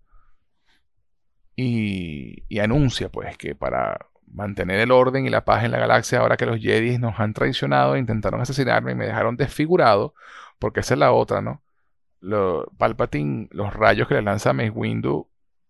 y, 1.57 2.45
y 2.49 2.59
anuncia 2.61 3.11
pues 3.11 3.37
que 3.37 3.55
para 3.55 4.10
mantener 4.33 4.81
el 4.81 4.91
orden 4.91 5.27
y 5.27 5.31
la 5.31 5.45
paz 5.45 5.65
en 5.65 5.73
la 5.73 5.79
galaxia 5.79 6.21
ahora 6.21 6.37
que 6.37 6.47
los 6.47 6.61
Jedi 6.61 6.99
nos 6.99 7.19
han 7.19 7.35
traicionado, 7.35 7.97
intentaron 7.97 8.41
asesinarme 8.41 8.93
y 8.93 8.95
me 8.95 9.07
dejaron 9.07 9.37
desfigurado, 9.37 10.15
porque 10.59 10.81
esa 10.81 10.95
es 10.95 11.01
la 11.01 11.13
otra, 11.13 11.41
¿no? 11.41 11.63
Lo, 12.21 12.71
Palpatine, 12.79 13.49
los 13.51 13.73
rayos 13.73 14.09
que 14.09 14.15
le 14.15 14.23
lanza 14.23 14.53
Mace 14.53 14.71
Windu, 14.71 15.29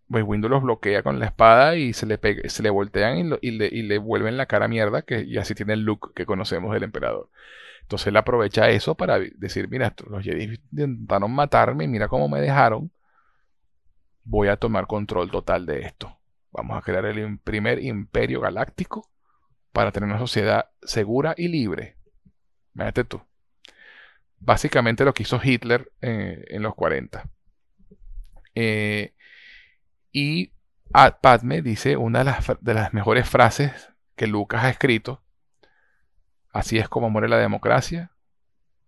Mace 0.09 0.25
Windu 0.25 0.49
los 0.49 0.63
bloquea 0.63 1.03
con 1.03 1.21
la 1.21 1.27
espada 1.27 1.77
y 1.77 1.93
se 1.93 2.07
le, 2.07 2.19
se 2.49 2.63
le 2.63 2.71
voltean 2.71 3.39
y, 3.41 3.51
le, 3.53 3.69
y, 3.71 3.83
le, 3.83 3.99
vuelven 3.99 4.37
la 4.37 4.47
cara 4.47 4.69
mierda, 4.69 5.03
que, 5.03 5.23
y 5.23 5.39
así 5.39 5.55
tiene 5.55 5.75
el 5.75 5.83
look 5.83 6.13
que 6.15 6.27
conocemos 6.27 6.75
del 6.75 6.83
emperador. 6.83 7.31
Entonces 7.83 8.09
él 8.09 8.17
aprovecha 8.17 8.69
eso 8.71 8.95
para 8.97 9.19
decir, 9.19 9.69
mira, 9.69 9.95
los 10.09 10.25
Jedi 10.25 10.61
intentaron 10.73 11.33
matarme, 11.33 11.87
mira 11.89 12.09
cómo 12.09 12.29
me 12.29 12.41
dejaron, 12.41 12.91
voy 14.25 14.49
a 14.49 14.57
tomar 14.57 14.87
control 14.87 15.31
total 15.31 15.67
de 15.67 15.81
esto. 15.81 16.20
Vamos 16.53 16.77
a 16.77 16.83
crear 16.83 17.05
el 17.05 17.39
primer 17.39 17.83
imperio 17.83 18.41
galáctico 18.41 19.09
para 19.73 19.93
tener 19.93 20.09
una 20.09 20.19
sociedad 20.19 20.71
segura 20.83 21.35
y 21.37 21.49
libre. 21.49 21.97
Imagínate 22.75 23.05
tú. 23.05 23.23
Básicamente 24.39 25.05
lo 25.05 25.15
que 25.15 25.23
hizo 25.23 25.41
Hitler 25.43 25.93
eh, 26.01 26.45
en 26.49 26.63
los 26.63 26.75
40. 26.75 27.29
Eh, 28.55 29.15
y 30.13 30.53
Padme 31.21 31.63
dice 31.63 31.97
una 31.97 32.21
de 32.21 32.25
las, 32.25 32.47
de 32.61 32.75
las 32.75 32.93
mejores 32.93 33.29
frases 33.29 33.93
que 34.17 34.27
Lucas 34.27 34.65
ha 34.65 34.71
escrito. 34.71 35.23
Así 36.53 36.79
es 36.79 36.89
como 36.89 37.11
muere 37.11 37.29
la 37.29 37.39
democracia, 37.39 38.11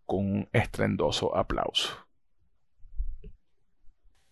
con 0.05 0.19
un 0.19 0.49
estrendoso 0.53 1.37
aplauso. 1.37 2.07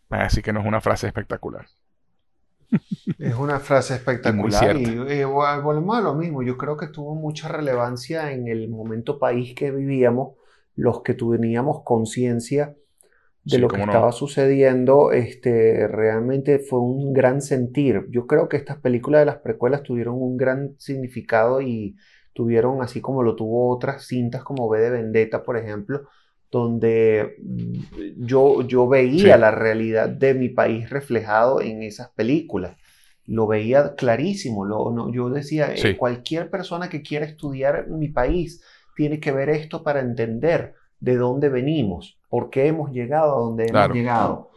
Así 0.08 0.42
que 0.42 0.52
no 0.52 0.60
es 0.60 0.66
una 0.66 0.80
frase 0.80 1.06
espectacular. 1.06 1.68
Es 3.18 3.34
una 3.34 3.58
frase 3.60 3.94
espectacular 3.94 4.76
y, 4.76 5.24
volvemos 5.24 5.96
a 5.96 6.00
lo 6.00 6.14
mismo. 6.14 6.42
Yo 6.42 6.56
creo 6.56 6.76
que 6.76 6.88
tuvo 6.88 7.14
mucha 7.14 7.48
relevancia 7.48 8.32
en 8.32 8.48
el 8.48 8.68
momento 8.68 9.18
país 9.18 9.54
que 9.54 9.70
vivíamos. 9.70 10.34
los 10.76 11.02
que 11.02 11.14
teníamos 11.14 11.82
conciencia 11.84 12.74
de 13.44 13.58
lo 13.58 13.68
que 13.68 13.80
estaba 13.80 14.12
sucediendo, 14.12 15.12
este, 15.12 15.88
realmente 15.88 16.58
fue 16.58 16.80
un 16.80 17.12
gran 17.12 17.42
sentir. 17.42 18.06
Yo 18.10 18.26
creo 18.26 18.48
que 18.48 18.56
estas 18.56 18.78
películas 18.78 19.20
de 19.20 19.26
las 19.26 19.38
precuelas 19.38 19.82
tuvieron 19.82 20.14
un 20.14 20.36
gran 20.36 20.74
significado 20.78 21.60
y 21.60 21.96
tuvieron, 22.32 22.82
así 22.82 23.00
como 23.00 23.22
lo 23.22 23.36
tuvo 23.36 23.74
otras 23.74 24.06
cintas 24.06 24.44
como 24.44 24.66
V 24.66 24.80
de 24.80 24.90
Vendetta, 24.90 25.42
por 25.42 25.56
ejemplo, 25.56 26.08
donde 26.50 27.36
mm, 27.42 28.26
yo, 28.26 28.62
yo 28.66 28.88
veía 28.88 29.36
la 29.36 29.50
realidad 29.50 30.08
de 30.08 30.34
mi 30.34 30.48
país 30.48 30.90
reflejado 30.90 31.60
en 31.60 31.82
esas 31.82 32.10
películas. 32.10 32.76
Lo 33.26 33.46
veía 33.46 33.94
clarísimo. 33.94 34.64
Lo, 34.64 34.90
no, 34.92 35.12
yo 35.12 35.30
decía, 35.30 35.72
eh, 35.74 35.96
cualquier 35.96 36.50
persona 36.50 36.88
que 36.88 37.02
quiera 37.02 37.24
estudiar 37.24 37.88
mi 37.88 38.08
país 38.08 38.64
tiene 38.96 39.20
que 39.20 39.32
ver 39.32 39.50
esto 39.50 39.82
para 39.82 40.00
entender 40.00 40.74
de 40.98 41.16
dónde 41.16 41.48
venimos, 41.48 42.18
por 42.28 42.50
qué 42.50 42.66
hemos 42.66 42.92
llegado 42.92 43.36
a 43.36 43.40
donde 43.40 43.66
hemos 43.66 43.94
llegado. 43.94 44.50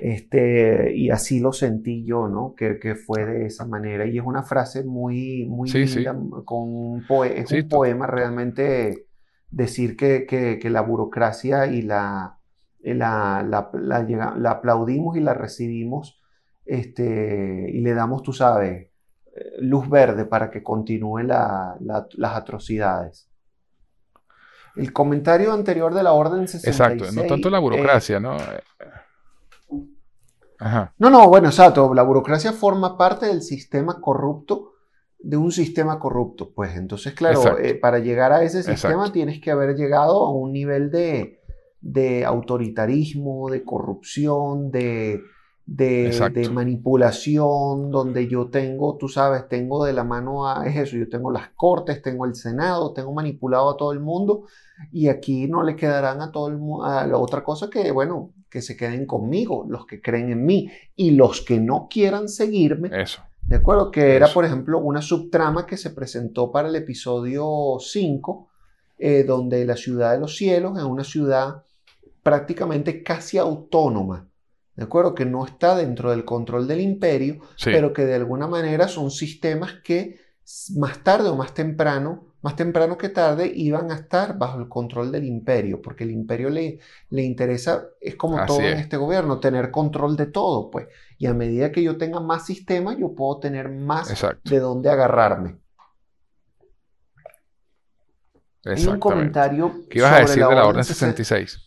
Este, 0.00 0.96
y 0.96 1.10
así 1.10 1.40
lo 1.40 1.52
sentí 1.52 2.04
yo, 2.04 2.28
¿no? 2.28 2.54
Que, 2.56 2.78
que, 2.78 2.94
fue 2.94 3.26
de 3.26 3.46
esa 3.46 3.66
manera. 3.66 4.06
Y 4.06 4.16
es 4.16 4.24
una 4.24 4.42
frase 4.42 4.84
muy, 4.84 5.44
muy 5.46 5.70
linda, 5.70 6.16
con 6.44 6.74
un, 6.74 7.04
es 7.24 7.52
un 7.52 7.68
poema 7.68 8.06
realmente 8.06 9.06
decir 9.54 9.96
que, 9.96 10.26
que, 10.26 10.70
la 10.70 10.80
burocracia 10.80 11.66
y 11.66 11.82
la, 11.82 12.38
la, 12.82 13.42
la, 13.72 14.02
la, 14.36 14.50
aplaudimos 14.50 15.16
y 15.16 15.20
la 15.20 15.34
recibimos 15.34 16.20
este, 16.64 17.70
y 17.72 17.80
le 17.80 17.94
damos, 17.94 18.22
tú 18.22 18.32
sabes, 18.32 18.88
eh, 19.26 19.52
luz 19.60 19.88
verde 19.88 20.24
para 20.24 20.50
que 20.50 20.62
continúen 20.62 21.28
las 21.28 22.34
atrocidades. 22.34 23.28
El 24.74 24.92
comentario 24.92 25.52
anterior 25.52 25.94
de 25.94 26.02
la 26.02 26.12
Orden 26.12 26.48
66... 26.48 26.66
Exacto, 26.66 27.12
no 27.12 27.28
tanto 27.28 27.48
la 27.48 27.60
burocracia, 27.60 28.18
¿no? 28.18 28.36
Ajá. 30.58 30.92
No, 30.98 31.10
no, 31.10 31.28
bueno, 31.28 31.48
exacto. 31.48 31.94
La 31.94 32.02
burocracia 32.02 32.52
forma 32.52 32.98
parte 32.98 33.26
del 33.26 33.42
sistema 33.42 34.00
corrupto, 34.00 34.73
de 35.24 35.36
un 35.38 35.50
sistema 35.50 35.98
corrupto. 35.98 36.52
Pues 36.54 36.76
entonces, 36.76 37.14
claro, 37.14 37.58
eh, 37.58 37.74
para 37.74 37.98
llegar 37.98 38.32
a 38.32 38.42
ese 38.42 38.62
sistema 38.62 39.10
tienes 39.10 39.40
que 39.40 39.50
haber 39.50 39.74
llegado 39.74 40.26
a 40.26 40.30
un 40.30 40.52
nivel 40.52 40.90
de, 40.90 41.40
de 41.80 42.24
autoritarismo, 42.24 43.48
de 43.48 43.64
corrupción, 43.64 44.70
de, 44.70 45.22
de, 45.64 46.50
manipulación, 46.52 47.90
donde 47.90 48.28
yo 48.28 48.50
tengo, 48.50 48.98
tú 48.98 49.08
sabes, 49.08 49.48
tengo 49.48 49.86
de 49.86 49.94
la 49.94 50.04
mano 50.04 50.46
a, 50.46 50.66
es 50.66 50.76
eso, 50.76 50.96
yo 50.98 51.08
tengo 51.08 51.32
las 51.32 51.48
cortes, 51.56 52.02
tengo 52.02 52.26
el 52.26 52.34
Senado, 52.34 52.92
tengo 52.92 53.12
manipulado 53.14 53.70
a 53.70 53.76
todo 53.78 53.92
el 53.92 54.00
mundo 54.00 54.44
y 54.92 55.08
aquí 55.08 55.48
no 55.48 55.62
le 55.62 55.74
quedarán 55.74 56.20
a 56.20 56.32
todo 56.32 56.48
el 56.48 56.58
mundo, 56.58 56.84
a 56.84 57.06
la 57.06 57.16
otra 57.16 57.42
cosa 57.42 57.70
que, 57.70 57.90
bueno, 57.92 58.32
que 58.50 58.60
se 58.60 58.76
queden 58.76 59.06
conmigo, 59.06 59.64
los 59.66 59.86
que 59.86 60.02
creen 60.02 60.30
en 60.30 60.44
mí 60.44 60.70
y 60.94 61.12
los 61.12 61.40
que 61.40 61.58
no 61.58 61.88
quieran 61.90 62.28
seguirme. 62.28 62.90
Eso. 62.92 63.22
De 63.46 63.56
acuerdo, 63.56 63.90
que 63.90 64.16
era, 64.16 64.28
por 64.28 64.44
ejemplo, 64.44 64.78
una 64.78 65.02
subtrama 65.02 65.66
que 65.66 65.76
se 65.76 65.90
presentó 65.90 66.50
para 66.50 66.68
el 66.68 66.76
episodio 66.76 67.76
5, 67.78 68.48
eh, 68.98 69.24
donde 69.24 69.64
la 69.66 69.76
ciudad 69.76 70.12
de 70.12 70.20
los 70.20 70.36
cielos 70.36 70.78
es 70.78 70.84
una 70.84 71.04
ciudad 71.04 71.62
prácticamente 72.22 73.02
casi 73.02 73.36
autónoma 73.38 74.28
¿de 74.76 74.84
acuerdo? 74.84 75.14
Que 75.14 75.24
no 75.24 75.44
está 75.44 75.76
dentro 75.76 76.10
del 76.10 76.24
control 76.24 76.66
del 76.66 76.80
imperio, 76.80 77.40
pero 77.64 77.92
que 77.92 78.04
de 78.04 78.14
alguna 78.14 78.46
manera 78.46 78.88
son 78.88 79.10
sistemas 79.10 79.74
que 79.84 80.18
más 80.76 80.98
tarde 80.98 81.28
o 81.28 81.36
más 81.36 81.54
temprano, 81.54 82.33
más 82.44 82.56
temprano 82.56 82.98
que 82.98 83.08
tarde, 83.08 83.50
iban 83.54 83.90
a 83.90 83.94
estar 83.94 84.36
bajo 84.36 84.60
el 84.60 84.68
control 84.68 85.10
del 85.10 85.24
imperio, 85.24 85.80
porque 85.80 86.04
el 86.04 86.10
imperio 86.10 86.50
le, 86.50 86.78
le 87.08 87.22
interesa, 87.22 87.86
es 87.98 88.16
como 88.16 88.44
todo 88.44 88.60
en 88.60 88.76
este 88.76 88.98
gobierno, 88.98 89.40
tener 89.40 89.70
control 89.70 90.14
de 90.14 90.26
todo, 90.26 90.70
pues. 90.70 90.86
Y 91.16 91.24
a 91.24 91.32
medida 91.32 91.72
que 91.72 91.82
yo 91.82 91.96
tenga 91.96 92.20
más 92.20 92.44
sistemas, 92.44 92.98
yo 92.98 93.14
puedo 93.14 93.40
tener 93.40 93.70
más 93.70 94.14
de 94.44 94.58
dónde 94.58 94.90
agarrarme. 94.90 95.56
Hay 98.66 98.86
un 98.88 99.00
comentario. 99.00 99.72
¿Qué 99.88 100.00
ibas 100.00 100.12
a 100.12 100.20
decir 100.20 100.46
de 100.46 100.54
la 100.54 100.66
Orden 100.66 100.84
66? 100.84 101.63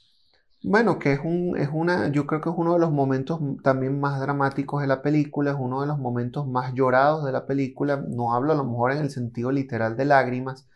Bueno, 0.63 0.97
que 0.97 1.13
es, 1.13 1.19
un, 1.23 1.55
es 1.57 1.69
una, 1.71 2.09
yo 2.09 2.25
creo 2.25 2.41
que 2.41 2.49
es 2.49 2.55
uno 2.57 2.73
de 2.73 2.79
los 2.79 2.91
momentos 2.91 3.39
también 3.63 3.99
más 3.99 4.19
dramáticos 4.19 4.81
de 4.81 4.87
la 4.87 5.01
película, 5.01 5.51
es 5.51 5.57
uno 5.59 5.81
de 5.81 5.87
los 5.87 5.99
momentos 5.99 6.47
más 6.47 6.73
llorados 6.73 7.25
de 7.25 7.31
la 7.31 7.45
película. 7.45 8.03
No 8.07 8.33
hablo 8.33 8.53
a 8.53 8.55
lo 8.55 8.65
mejor 8.65 8.91
en 8.91 8.99
el 8.99 9.11
sentido 9.11 9.51
literal 9.51 9.95
de 9.95 10.05
lágrimas, 10.05 10.67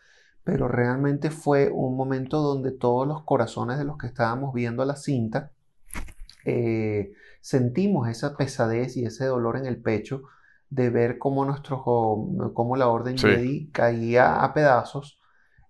pero 0.44 0.68
realmente 0.68 1.32
fue 1.32 1.70
un 1.72 1.98
momento 1.98 2.42
donde 2.42 2.72
todos 2.72 3.08
los 3.08 3.24
corazones 3.24 3.78
de 3.80 3.86
los 3.86 3.98
que 3.98 4.08
estábamos 4.08 4.54
viendo 4.54 4.86
la 4.86 4.96
cinta 4.96 5.52
eh, 6.46 7.14
sentimos 7.42 8.08
esa 8.10 8.36
pesadez 8.36 8.98
y 8.98 9.06
ese 9.06 9.26
dolor 9.26 9.58
en 9.58 9.66
el 9.66 9.82
pecho 9.82 10.24
de 10.70 10.90
ver 10.90 11.18
cómo, 11.18 11.46
nuestro, 11.46 11.84
cómo 12.54 12.76
la 12.76 12.88
Orden 12.88 13.18
Jedi 13.18 13.70
caía 13.72 14.44
a 14.44 14.54
pedazos. 14.54 15.20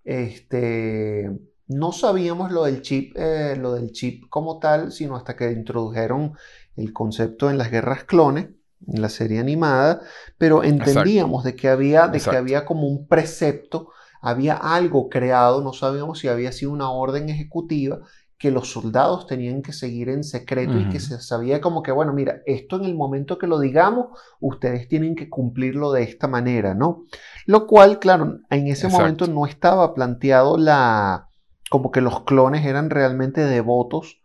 Este 0.03 1.31
no 1.71 1.91
sabíamos 1.91 2.51
lo 2.51 2.65
del 2.65 2.81
chip, 2.81 3.15
eh, 3.15 3.55
lo 3.55 3.73
del 3.73 3.91
chip 3.91 4.25
como 4.29 4.59
tal, 4.59 4.91
sino 4.91 5.15
hasta 5.15 5.35
que 5.35 5.51
introdujeron 5.51 6.33
el 6.75 6.93
concepto 6.93 7.49
en 7.49 7.57
las 7.57 7.71
guerras 7.71 8.03
clones, 8.03 8.49
en 8.87 9.01
la 9.01 9.09
serie 9.09 9.39
animada, 9.39 10.01
pero 10.37 10.63
entendíamos 10.63 11.43
de 11.43 11.55
que 11.55 11.69
había, 11.69 12.07
de 12.07 12.19
que 12.19 12.35
había 12.35 12.65
como 12.65 12.87
un 12.87 13.07
precepto, 13.07 13.89
había 14.21 14.55
algo 14.55 15.09
creado, 15.09 15.61
no 15.61 15.73
sabíamos 15.73 16.19
si 16.19 16.27
había 16.27 16.51
sido 16.51 16.71
una 16.71 16.91
orden 16.91 17.29
ejecutiva 17.29 17.99
que 18.37 18.49
los 18.49 18.71
soldados 18.71 19.27
tenían 19.27 19.61
que 19.61 19.71
seguir 19.71 20.09
en 20.09 20.23
secreto 20.23 20.79
y 20.79 20.89
que 20.89 20.99
se 20.99 21.21
sabía 21.21 21.61
como 21.61 21.83
que, 21.83 21.91
bueno, 21.91 22.11
mira, 22.11 22.41
esto 22.47 22.77
en 22.77 22.85
el 22.85 22.95
momento 22.95 23.37
que 23.37 23.45
lo 23.45 23.59
digamos, 23.59 24.17
ustedes 24.39 24.87
tienen 24.87 25.15
que 25.15 25.29
cumplirlo 25.29 25.91
de 25.91 26.01
esta 26.01 26.27
manera, 26.27 26.73
¿no? 26.73 27.05
Lo 27.45 27.67
cual, 27.67 27.99
claro, 27.99 28.39
en 28.49 28.67
ese 28.67 28.87
momento 28.87 29.27
no 29.27 29.45
estaba 29.45 29.93
planteado 29.93 30.57
la, 30.57 31.30
como 31.71 31.89
que 31.89 32.01
los 32.01 32.25
clones 32.25 32.65
eran 32.65 32.89
realmente 32.89 33.39
devotos 33.45 34.21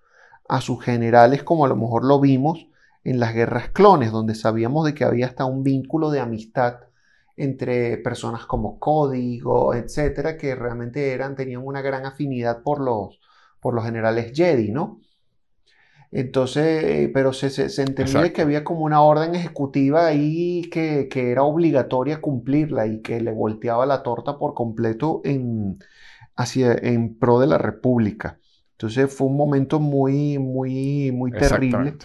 a 0.48 0.60
sus 0.60 0.82
generales, 0.82 1.44
como 1.44 1.64
a 1.64 1.68
lo 1.68 1.76
mejor 1.76 2.04
lo 2.04 2.18
vimos 2.18 2.66
en 3.04 3.20
las 3.20 3.34
guerras 3.34 3.68
clones, 3.68 4.10
donde 4.10 4.34
sabíamos 4.34 4.84
de 4.84 4.94
que 4.94 5.04
había 5.04 5.26
hasta 5.26 5.44
un 5.44 5.62
vínculo 5.62 6.10
de 6.10 6.18
amistad 6.18 6.80
entre 7.36 7.98
personas 7.98 8.46
como 8.46 8.80
Código, 8.80 9.74
etcétera, 9.74 10.36
que 10.36 10.56
realmente 10.56 11.12
eran, 11.12 11.36
tenían 11.36 11.64
una 11.64 11.82
gran 11.82 12.04
afinidad 12.04 12.64
por 12.64 12.80
los, 12.80 13.20
por 13.60 13.74
los 13.74 13.84
generales 13.84 14.32
Jedi, 14.34 14.72
¿no? 14.72 15.00
Entonces, 16.10 16.82
eh, 16.82 17.10
pero 17.14 17.32
se, 17.32 17.50
se, 17.50 17.82
entendía 17.82 18.32
que 18.32 18.42
había 18.42 18.64
como 18.64 18.80
una 18.80 19.02
orden 19.02 19.36
ejecutiva 19.36 20.06
ahí 20.06 20.62
que, 20.72 21.08
que, 21.08 21.30
era 21.30 21.44
obligatoria 21.44 22.20
cumplirla 22.20 22.88
y 22.88 23.02
que 23.02 23.20
le 23.20 23.30
volteaba 23.30 23.86
la 23.86 24.02
torta 24.02 24.36
por 24.36 24.54
completo 24.54 25.20
en, 25.24 25.78
hacia, 26.36 26.74
en 26.74 27.18
pro 27.18 27.40
de 27.40 27.46
la 27.46 27.58
República. 27.58 28.38
Entonces 28.72 29.12
fue 29.12 29.26
un 29.26 29.36
momento 29.36 29.80
muy, 29.80 30.38
muy, 30.38 31.10
muy 31.12 31.32
terrible 31.32 31.96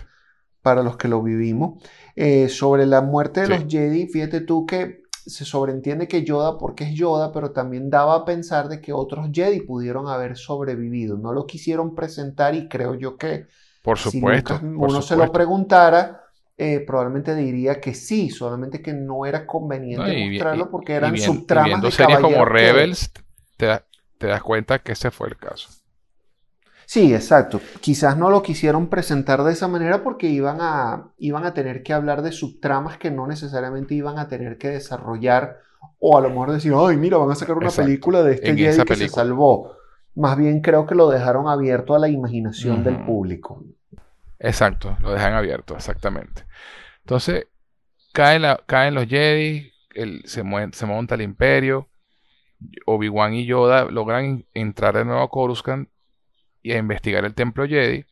para 0.61 0.83
los 0.83 0.97
que 0.97 1.07
lo 1.07 1.21
vivimos. 1.21 1.83
Eh, 2.15 2.47
sobre 2.49 2.85
la 2.85 3.01
muerte 3.01 3.41
de 3.41 3.49
los 3.49 3.65
Jedi, 3.67 4.07
fíjate 4.07 4.41
tú 4.41 4.65
que 4.65 5.01
se 5.25 5.45
sobreentiende 5.45 6.07
que 6.07 6.23
Yoda, 6.23 6.57
porque 6.57 6.85
es 6.85 6.93
Yoda, 6.93 7.31
pero 7.31 7.51
también 7.51 7.89
daba 7.89 8.15
a 8.15 8.25
pensar 8.25 8.69
de 8.69 8.81
que 8.81 8.93
otros 8.93 9.29
Jedi 9.31 9.61
pudieron 9.61 10.07
haber 10.07 10.37
sobrevivido. 10.37 11.17
No 11.17 11.33
lo 11.33 11.45
quisieron 11.45 11.93
presentar 11.93 12.55
y 12.55 12.67
creo 12.67 12.95
yo 12.95 13.17
que 13.17 13.47
por 13.81 13.97
supuesto, 13.97 14.59
si 14.59 14.65
uno 14.65 15.01
se 15.01 15.15
lo 15.15 15.31
preguntara, 15.31 16.23
eh, 16.57 16.83
probablemente 16.85 17.35
diría 17.35 17.81
que 17.81 17.95
sí, 17.95 18.29
solamente 18.29 18.81
que 18.81 18.93
no 18.93 19.25
era 19.25 19.47
conveniente 19.47 20.29
mostrarlo 20.29 20.69
porque 20.69 20.93
eran 20.93 21.17
subtramas 21.17 21.81
de 21.81 21.91
series 21.91 22.19
como 22.19 22.45
Rebels, 22.45 23.11
te, 23.57 23.81
te 24.21 24.27
das 24.27 24.43
cuenta 24.43 24.77
que 24.77 24.91
ese 24.91 25.09
fue 25.09 25.29
el 25.29 25.35
caso. 25.35 25.69
Sí, 26.85 27.11
exacto. 27.11 27.59
Quizás 27.79 28.17
no 28.17 28.29
lo 28.29 28.43
quisieron 28.43 28.87
presentar 28.87 29.43
de 29.43 29.51
esa 29.51 29.67
manera 29.67 30.03
porque 30.03 30.27
iban 30.27 30.57
a, 30.61 31.11
iban 31.17 31.43
a 31.45 31.55
tener 31.55 31.81
que 31.81 31.91
hablar 31.91 32.21
de 32.21 32.31
subtramas 32.31 32.99
que 32.99 33.09
no 33.09 33.25
necesariamente 33.25 33.95
iban 33.95 34.19
a 34.19 34.27
tener 34.27 34.59
que 34.59 34.69
desarrollar 34.69 35.57
o 35.97 36.17
a 36.17 36.21
lo 36.21 36.29
mejor 36.29 36.51
decir, 36.51 36.71
ay, 36.75 36.97
mira, 36.97 37.17
van 37.17 37.31
a 37.31 37.35
sacar 37.35 37.57
una 37.57 37.71
película 37.71 38.21
de 38.21 38.35
este 38.35 38.55
Jedi 38.55 38.83
que 38.83 38.95
se 38.95 39.09
salvó. 39.09 39.75
Más 40.13 40.37
bien 40.37 40.61
creo 40.61 40.85
que 40.85 40.93
lo 40.93 41.09
dejaron 41.09 41.47
abierto 41.47 41.95
a 41.95 41.99
la 41.99 42.09
imaginación 42.09 42.83
del 42.83 43.03
público. 43.03 43.63
Exacto, 44.37 44.97
lo 45.01 45.13
dejan 45.13 45.33
abierto, 45.33 45.75
exactamente. 45.75 46.45
Entonces, 46.99 47.47
caen, 48.13 48.43
caen 48.67 48.93
los 48.93 49.07
Jedi, 49.07 49.71
se, 50.25 50.43
se 50.73 50.85
monta 50.85 51.15
el 51.15 51.21
imperio, 51.21 51.90
Obi-Wan 52.85 53.33
y 53.33 53.45
Yoda 53.45 53.85
logran 53.85 54.45
entrar 54.53 54.97
de 54.97 55.05
nuevo 55.05 55.21
a 55.21 55.29
Coruscant 55.29 55.89
y 56.61 56.71
a 56.73 56.77
investigar 56.77 57.25
el 57.25 57.33
templo 57.33 57.67
Jedi. 57.67 58.05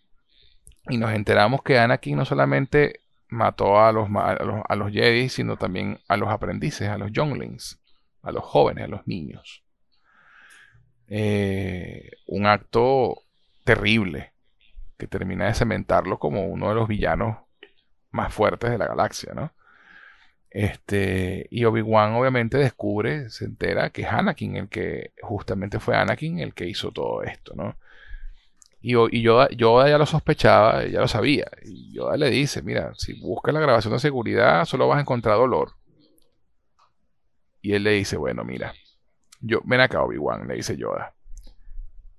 Y 0.90 0.98
nos 0.98 1.12
enteramos 1.12 1.62
que 1.62 1.78
Anakin 1.78 2.18
no 2.18 2.26
solamente 2.26 3.02
mató 3.28 3.80
a 3.80 3.92
los, 3.92 4.10
a 4.16 4.76
los, 4.76 4.92
Jedi, 4.92 5.30
sino 5.30 5.58
también 5.58 6.00
a 6.08 6.18
los 6.18 6.30
aprendices, 6.30 6.90
a 6.90 6.98
los 6.98 7.12
younglings, 7.12 7.80
a 8.24 8.32
los 8.32 8.44
jóvenes, 8.44 8.86
a 8.86 8.88
los 8.88 9.08
niños. 9.08 9.64
eh, 11.08 12.12
un 12.28 12.46
acto 12.46 13.24
terrible 13.64 14.34
que 14.98 15.08
termina 15.08 15.46
de 15.46 15.54
cementarlo 15.54 16.20
como 16.20 16.46
uno 16.46 16.70
de 16.70 16.76
los 16.76 16.88
villanos 16.88 17.38
más 18.12 18.34
fuertes 18.34 18.70
de 18.70 18.78
la 18.78 18.88
galaxia, 18.88 19.34
¿no? 19.34 19.54
Este, 20.52 21.48
y 21.52 21.66
Obi-Wan 21.66 22.14
obviamente 22.14 22.58
descubre, 22.58 23.30
se 23.30 23.46
entera 23.46 23.92
que 23.92 24.02
es 24.02 24.08
Anakin 24.08 24.56
el 24.56 24.70
que, 24.70 25.14
justamente 25.22 25.80
fue 25.80 25.96
Anakin 25.96 26.40
el 26.40 26.54
que 26.54 26.68
hizo 26.68 26.92
todo 26.92 27.22
esto, 27.24 27.54
¿no? 27.56 27.76
Y, 28.82 28.96
y 28.96 29.22
Yoda, 29.22 29.50
ya 29.90 29.98
lo 29.98 30.06
sospechaba, 30.06 30.86
ya 30.86 31.02
lo 31.02 31.08
sabía. 31.08 31.48
Y 31.64 31.94
Yoda 31.94 32.18
le 32.18 32.30
dice, 32.30 32.62
mira, 32.62 32.94
si 32.96 33.20
buscas 33.20 33.54
la 33.54 33.60
grabación 33.60 33.94
de 33.94 34.00
seguridad, 34.00 34.66
solo 34.66 34.88
vas 34.88 34.98
a 34.98 35.02
encontrar 35.02 35.38
dolor. 35.38 35.74
Y 37.62 37.74
él 37.74 37.84
le 37.84 37.92
dice, 37.92 38.16
bueno, 38.18 38.44
mira, 38.46 38.74
yo, 39.42 39.62
ven 39.66 39.82
acá, 39.82 40.02
Obi-Wan, 40.02 40.48
le 40.48 40.56
dice 40.56 40.78
Yoda. 40.78 41.14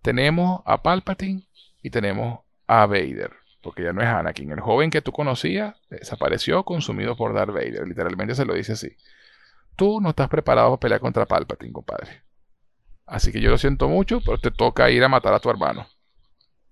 Tenemos 0.02 0.62
a 0.66 0.82
Palpatine 0.82 1.48
y 1.82 1.90
tenemos 1.90 2.40
a 2.66 2.86
Vader 2.86 3.39
porque 3.62 3.82
ya 3.82 3.92
no 3.92 4.02
es 4.02 4.08
Anakin. 4.08 4.52
El 4.52 4.60
joven 4.60 4.90
que 4.90 5.02
tú 5.02 5.12
conocías 5.12 5.76
desapareció 5.90 6.64
consumido 6.64 7.16
por 7.16 7.34
Darth 7.34 7.52
Vader. 7.52 7.86
Literalmente 7.86 8.34
se 8.34 8.44
lo 8.44 8.54
dice 8.54 8.72
así. 8.72 8.96
Tú 9.76 10.00
no 10.00 10.10
estás 10.10 10.28
preparado 10.28 10.70
para 10.70 10.80
pelear 10.80 11.00
contra 11.00 11.26
Palpatine, 11.26 11.72
compadre. 11.72 12.22
Así 13.06 13.32
que 13.32 13.40
yo 13.40 13.50
lo 13.50 13.58
siento 13.58 13.88
mucho, 13.88 14.20
pero 14.20 14.38
te 14.38 14.50
toca 14.50 14.90
ir 14.90 15.02
a 15.02 15.08
matar 15.08 15.34
a 15.34 15.40
tu 15.40 15.50
hermano. 15.50 15.86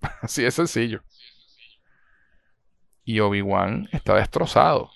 así 0.21 0.45
es 0.45 0.53
sencillo. 0.53 1.03
Y 3.03 3.19
Obi-Wan 3.19 3.89
está 3.91 4.15
destrozado. 4.15 4.91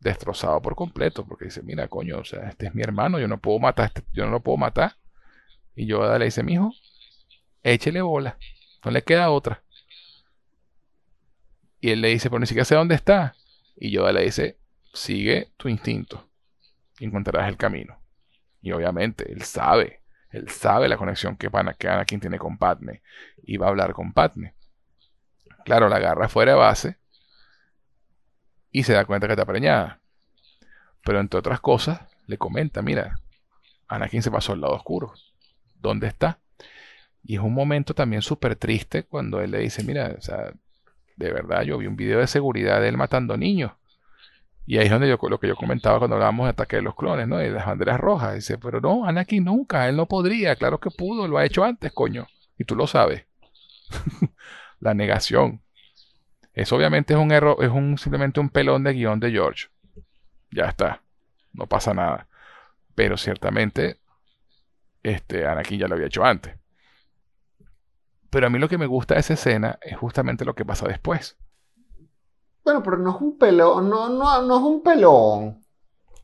Destrozado 0.00 0.60
por 0.62 0.74
completo. 0.74 1.24
Porque 1.24 1.46
dice, 1.46 1.62
mira, 1.62 1.88
coño, 1.88 2.18
o 2.18 2.24
sea, 2.24 2.48
este 2.48 2.66
es 2.66 2.74
mi 2.74 2.82
hermano, 2.82 3.18
yo 3.18 3.28
no 3.28 3.38
puedo 3.38 3.58
matar, 3.58 3.86
este, 3.86 4.02
yo 4.12 4.24
no 4.24 4.30
lo 4.30 4.40
puedo 4.40 4.56
matar. 4.56 4.96
Y 5.74 5.86
Yoda 5.86 6.18
le 6.18 6.24
dice, 6.26 6.42
mijo, 6.42 6.72
échele 7.62 8.00
bola. 8.00 8.38
No 8.84 8.90
le 8.90 9.02
queda 9.02 9.30
otra. 9.30 9.62
Y 11.80 11.90
él 11.90 12.00
le 12.00 12.08
dice, 12.08 12.30
pero 12.30 12.40
ni 12.40 12.46
siquiera 12.46 12.64
sé 12.64 12.74
dónde 12.74 12.94
está. 12.94 13.34
Y 13.76 13.90
Yoda 13.90 14.12
le 14.12 14.22
dice, 14.22 14.58
sigue 14.92 15.52
tu 15.56 15.68
instinto 15.68 16.26
encontrarás 17.04 17.48
el 17.48 17.56
camino. 17.56 17.98
Y 18.62 18.72
obviamente 18.72 19.30
él 19.30 19.42
sabe, 19.42 20.00
él 20.30 20.48
sabe 20.48 20.88
la 20.88 20.96
conexión 20.96 21.36
que, 21.36 21.50
que 21.78 21.88
Anakin 21.88 22.20
tiene 22.20 22.38
con 22.38 22.58
Padme. 22.58 23.02
Y 23.42 23.58
va 23.58 23.66
a 23.66 23.70
hablar 23.70 23.92
con 23.92 24.12
Padme. 24.12 24.54
Claro, 25.64 25.88
la 25.88 25.96
agarra 25.96 26.28
fuera 26.28 26.52
de 26.52 26.58
base 26.58 26.96
y 28.70 28.84
se 28.84 28.92
da 28.92 29.04
cuenta 29.04 29.26
que 29.26 29.34
está 29.34 29.44
preñada. 29.44 30.00
Pero 31.04 31.20
entre 31.20 31.38
otras 31.38 31.60
cosas, 31.60 32.00
le 32.26 32.38
comenta, 32.38 32.82
mira, 32.82 33.20
Anakin 33.88 34.22
se 34.22 34.30
pasó 34.30 34.52
al 34.52 34.60
lado 34.60 34.74
oscuro. 34.74 35.12
¿Dónde 35.76 36.08
está? 36.08 36.40
Y 37.22 37.34
es 37.36 37.40
un 37.40 37.54
momento 37.54 37.94
también 37.94 38.22
súper 38.22 38.56
triste 38.56 39.04
cuando 39.04 39.40
él 39.40 39.50
le 39.50 39.58
dice, 39.58 39.82
mira, 39.82 40.14
o 40.16 40.20
sea, 40.20 40.52
de 41.16 41.32
verdad, 41.32 41.62
yo 41.62 41.78
vi 41.78 41.86
un 41.86 41.96
video 41.96 42.20
de 42.20 42.26
seguridad 42.26 42.80
de 42.80 42.88
él 42.88 42.96
matando 42.96 43.36
niños. 43.36 43.72
Y 44.66 44.78
ahí 44.78 44.86
es 44.86 44.90
donde 44.90 45.08
yo, 45.08 45.16
lo 45.28 45.38
que 45.38 45.46
yo 45.46 45.56
comentaba 45.56 45.98
cuando 45.98 46.16
hablábamos 46.16 46.46
de 46.46 46.50
ataque 46.50 46.76
de 46.76 46.82
los 46.82 46.96
clones, 46.96 47.28
¿no? 47.28 47.42
Y 47.42 47.48
las 47.48 47.66
banderas 47.66 48.00
rojas. 48.00 48.34
Dice, 48.34 48.58
pero 48.58 48.80
no, 48.80 49.06
Anakin 49.06 49.44
nunca, 49.44 49.88
él 49.88 49.96
no 49.96 50.06
podría, 50.06 50.56
claro 50.56 50.80
que 50.80 50.90
pudo, 50.90 51.28
lo 51.28 51.38
ha 51.38 51.44
hecho 51.44 51.64
antes, 51.64 51.92
coño. 51.92 52.26
Y 52.58 52.64
tú 52.64 52.74
lo 52.74 52.86
sabes. 52.86 53.24
la 54.80 54.92
negación. 54.92 55.62
Eso 56.52 56.76
obviamente 56.76 57.14
es 57.14 57.20
un 57.20 57.30
error, 57.32 57.56
es 57.60 57.70
simplemente 58.00 58.40
un 58.40 58.50
pelón 58.50 58.82
de 58.82 58.92
guion 58.92 59.20
de 59.20 59.30
George. 59.30 59.68
Ya 60.50 60.64
está. 60.64 61.02
No 61.52 61.66
pasa 61.66 61.94
nada. 61.94 62.26
Pero 62.94 63.16
ciertamente, 63.16 63.98
este, 65.02 65.46
Anakin 65.46 65.78
ya 65.78 65.88
lo 65.88 65.94
había 65.94 66.08
hecho 66.08 66.24
antes. 66.24 66.56
Pero 68.36 68.48
a 68.48 68.50
mí 68.50 68.58
lo 68.58 68.68
que 68.68 68.76
me 68.76 68.84
gusta 68.84 69.14
de 69.14 69.20
esa 69.20 69.32
escena 69.32 69.78
es 69.80 69.96
justamente 69.96 70.44
lo 70.44 70.54
que 70.54 70.66
pasa 70.66 70.86
después. 70.86 71.38
Bueno, 72.62 72.82
pero 72.82 72.98
no 72.98 73.16
es 73.16 73.22
un 73.22 73.38
pelón, 73.38 73.88
no, 73.88 74.10
no, 74.10 74.42
no 74.42 74.56
es 74.58 74.62
un 74.62 74.82
pelón. 74.82 75.64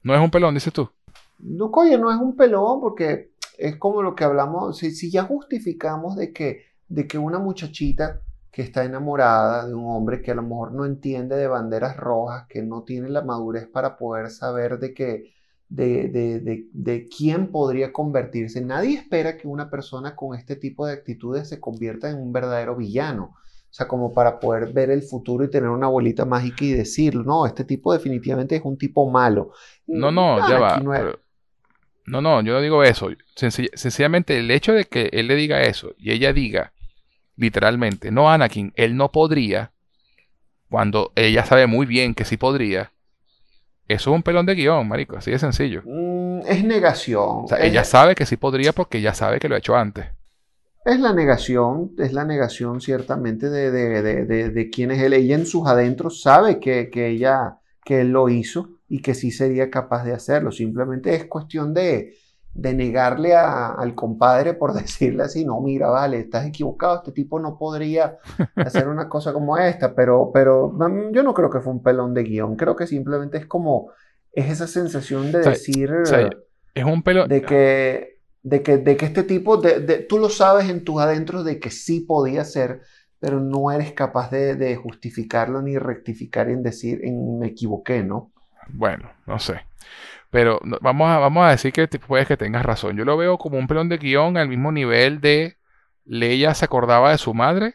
No 0.03 0.15
es 0.15 0.21
un 0.21 0.31
pelón, 0.31 0.53
dices 0.53 0.75
tú. 0.75 0.91
No, 1.39 1.71
coño, 1.71 1.97
no 1.97 2.13
es 2.13 2.19
un 2.19 2.37
pelón 2.37 2.83
porque 2.83 3.33
es 3.57 3.77
como 3.77 4.03
lo 4.03 4.15
que 4.15 4.25
hablamos, 4.25 4.77
si, 4.77 4.91
si 4.91 5.11
ya 5.11 5.23
justificamos 5.23 6.15
de 6.15 6.35
que, 6.35 6.67
de 6.87 7.07
que 7.07 7.17
una 7.17 7.39
muchachita 7.39 8.21
que 8.51 8.61
está 8.61 8.85
enamorada 8.85 9.67
de 9.67 9.73
un 9.73 9.87
hombre 9.87 10.21
que 10.21 10.33
a 10.33 10.35
lo 10.35 10.43
mejor 10.43 10.73
no 10.73 10.85
entiende 10.85 11.37
de 11.37 11.49
banderas 11.49 11.97
rojas, 11.97 12.45
que 12.47 12.61
no 12.61 12.83
tiene 12.83 13.09
la 13.09 13.23
madurez 13.23 13.69
para 13.69 13.97
poder 13.97 14.29
saber 14.29 14.79
de 14.79 14.93
que 14.93 15.33
de, 15.75 17.09
quién 17.17 17.51
podría 17.51 17.93
convertirse. 17.93 18.61
Nadie 18.61 18.99
espera 18.99 19.37
que 19.37 19.49
una 19.49 19.71
persona 19.71 20.15
con 20.15 20.37
este 20.37 20.57
tipo 20.57 20.87
de 20.87 20.93
actitudes 20.93 21.49
se 21.49 21.61
convierta 21.61 22.11
en 22.11 22.19
un 22.19 22.33
verdadero 22.33 22.77
villano. 22.77 23.35
O 23.35 23.75
sea, 23.75 23.89
como 23.89 24.13
para 24.13 24.39
poder 24.39 24.73
ver 24.73 24.91
el 24.91 25.03
futuro 25.03 25.45
y 25.45 25.51
tener 25.51 25.71
una 25.71 25.89
bolita 25.89 26.27
mágica 26.27 26.65
y 26.65 26.73
decir, 26.73 27.17
no, 27.17 27.47
este 27.47 27.65
tipo 27.65 27.93
definitivamente 27.93 28.57
es 28.57 28.63
un 28.65 28.77
tipo 28.77 29.11
malo. 29.11 29.53
No, 29.87 30.11
no, 30.11 30.47
ya 30.47 30.59
va. 30.59 30.79
No, 32.05 32.21
no, 32.21 32.43
yo 32.43 32.53
no 32.53 32.61
digo 32.61 32.83
eso. 32.83 33.09
sencillamente 33.35 34.39
el 34.39 34.51
hecho 34.51 34.73
de 34.73 34.85
que 34.85 35.09
él 35.13 35.29
le 35.29 35.37
diga 35.37 35.63
eso 35.63 35.95
y 35.97 36.11
ella 36.11 36.35
diga, 36.35 36.73
literalmente, 37.37 38.11
no, 38.11 38.31
Anakin, 38.31 38.73
él 38.77 38.97
no 38.97 39.11
podría, 39.11 39.73
cuando 40.69 41.13
ella 41.17 41.47
sabe 41.47 41.67
muy 41.67 41.87
bien 41.87 42.15
que 42.15 42.27
sí 42.27 42.37
podría, 42.37 42.93
eso 43.93 44.11
es 44.11 44.17
un 44.17 44.23
pelón 44.23 44.47
de 44.47 44.55
guion, 44.55 44.89
marico, 44.89 45.17
así 45.17 45.31
de 45.31 45.39
sencillo. 45.39 45.83
Mm, 45.85 46.41
es 46.47 46.65
negación. 46.65 47.45
O 47.45 47.49
sea, 47.49 47.59
ella 47.65 47.85
sabe 47.85 48.15
que 48.15 48.27
sí 48.27 48.37
podría 48.37 48.73
porque 48.73 48.99
ella 48.99 49.15
sabe 49.15 49.39
que 49.39 49.49
lo 49.49 49.55
ha 49.55 49.59
hecho 49.59 49.77
antes. 49.77 50.07
Es 50.85 50.99
la 50.99 51.13
negación, 51.13 51.93
es 51.99 52.13
la 52.13 52.25
negación 52.25 52.81
ciertamente 52.81 53.49
de, 53.49 53.71
de, 53.71 54.51
de, 54.51 54.71
quién 54.71 54.91
es 54.91 55.01
él. 55.01 55.13
Ella 55.13 55.37
en 55.37 55.47
sus 55.47 55.67
adentros 55.69 56.21
sabe 56.23 56.59
que, 56.59 56.91
que, 56.91 57.09
ella, 57.09 57.59
que 57.85 58.01
él 58.01 58.09
lo 58.09 58.29
hizo 58.29 58.71
y 58.89 59.01
que 59.01 59.15
sí 59.15 59.31
sería 59.31 59.71
capaz 59.71 60.05
de 60.05 60.13
hacerlo. 60.13 60.51
Simplemente 60.51 61.15
es 61.15 61.27
cuestión 61.27 61.73
de, 61.73 62.15
de 62.55 62.75
negarle 62.75 63.35
al 63.35 63.95
compadre 63.95 64.55
por 64.55 64.73
decirle 64.75 65.25
así, 65.25 65.45
no, 65.45 65.61
mira, 65.61 65.89
vale, 65.89 66.21
estás 66.21 66.47
equivocado, 66.47 66.97
este 66.97 67.13
tipo 67.13 67.41
no 67.41 67.59
podría 67.59 68.19
hacer 68.57 68.89
una 68.89 69.09
cosa 69.09 69.33
como 69.33 69.57
esta, 69.57 69.95
pero, 69.95 70.31
pero 70.33 70.71
mm, 70.71 71.13
yo 71.13 71.23
no 71.23 71.35
creo 71.35 71.51
que 71.51 71.61
fue 71.61 71.73
un 71.73 71.83
pelón 71.83 72.15
de 72.15 72.25
guion, 72.25 72.57
creo 72.57 72.77
que 72.77 72.87
simplemente 72.87 73.39
es 73.39 73.47
como, 73.47 73.91
es 74.33 74.51
esa 74.51 74.67
sensación 74.67 75.33
de 75.33 75.41
decir, 75.41 75.91
es 76.75 76.85
un 76.85 77.03
pelón, 77.03 77.29
de 77.29 77.43
que, 77.43 78.19
de 78.43 78.63
que, 78.63 78.79
de 78.79 78.97
que 78.97 79.07
este 79.07 79.23
tipo, 79.23 79.57
de, 79.57 79.99
tú 80.09 80.19
lo 80.19 80.29
sabes 80.29 80.69
en 80.69 80.85
tus 80.85 81.01
adentros 81.01 81.45
de 81.45 81.59
que 81.59 81.71
sí 81.71 82.01
podía 82.01 82.45
ser, 82.45 82.83
pero 83.19 83.39
no 83.41 83.71
eres 83.71 83.93
capaz 83.93 84.31
de, 84.31 84.77
justificarlo 84.77 85.63
ni 85.63 85.79
rectificar 85.79 86.49
en 86.49 86.63
decir, 86.63 87.01
en 87.05 87.39
me 87.39 87.47
equivoqué, 87.49 88.03
¿no? 88.03 88.33
Bueno, 88.69 89.11
no 89.27 89.39
sé. 89.39 89.61
Pero 90.33 90.61
vamos 90.81 91.11
a, 91.11 91.19
vamos 91.19 91.45
a 91.45 91.51
decir 91.51 91.75
que 91.75 91.87
puedes 91.87 92.27
que 92.27 92.39
tengas 92.39 92.65
razón. 92.65 92.97
Yo 92.97 93.05
lo 93.05 93.19
veo 93.19 93.37
como 93.37 93.59
un 93.59 93.67
pelón 93.67 93.91
de 93.91 93.99
guion 93.99 94.39
al 94.39 94.49
mismo 94.49 94.73
nivel 94.73 95.21
de 95.21 95.59
Leia 96.07 96.55
se 96.55 96.65
acordaba 96.65 97.11
de 97.11 97.19
su 97.19 97.35
madre. 97.35 97.75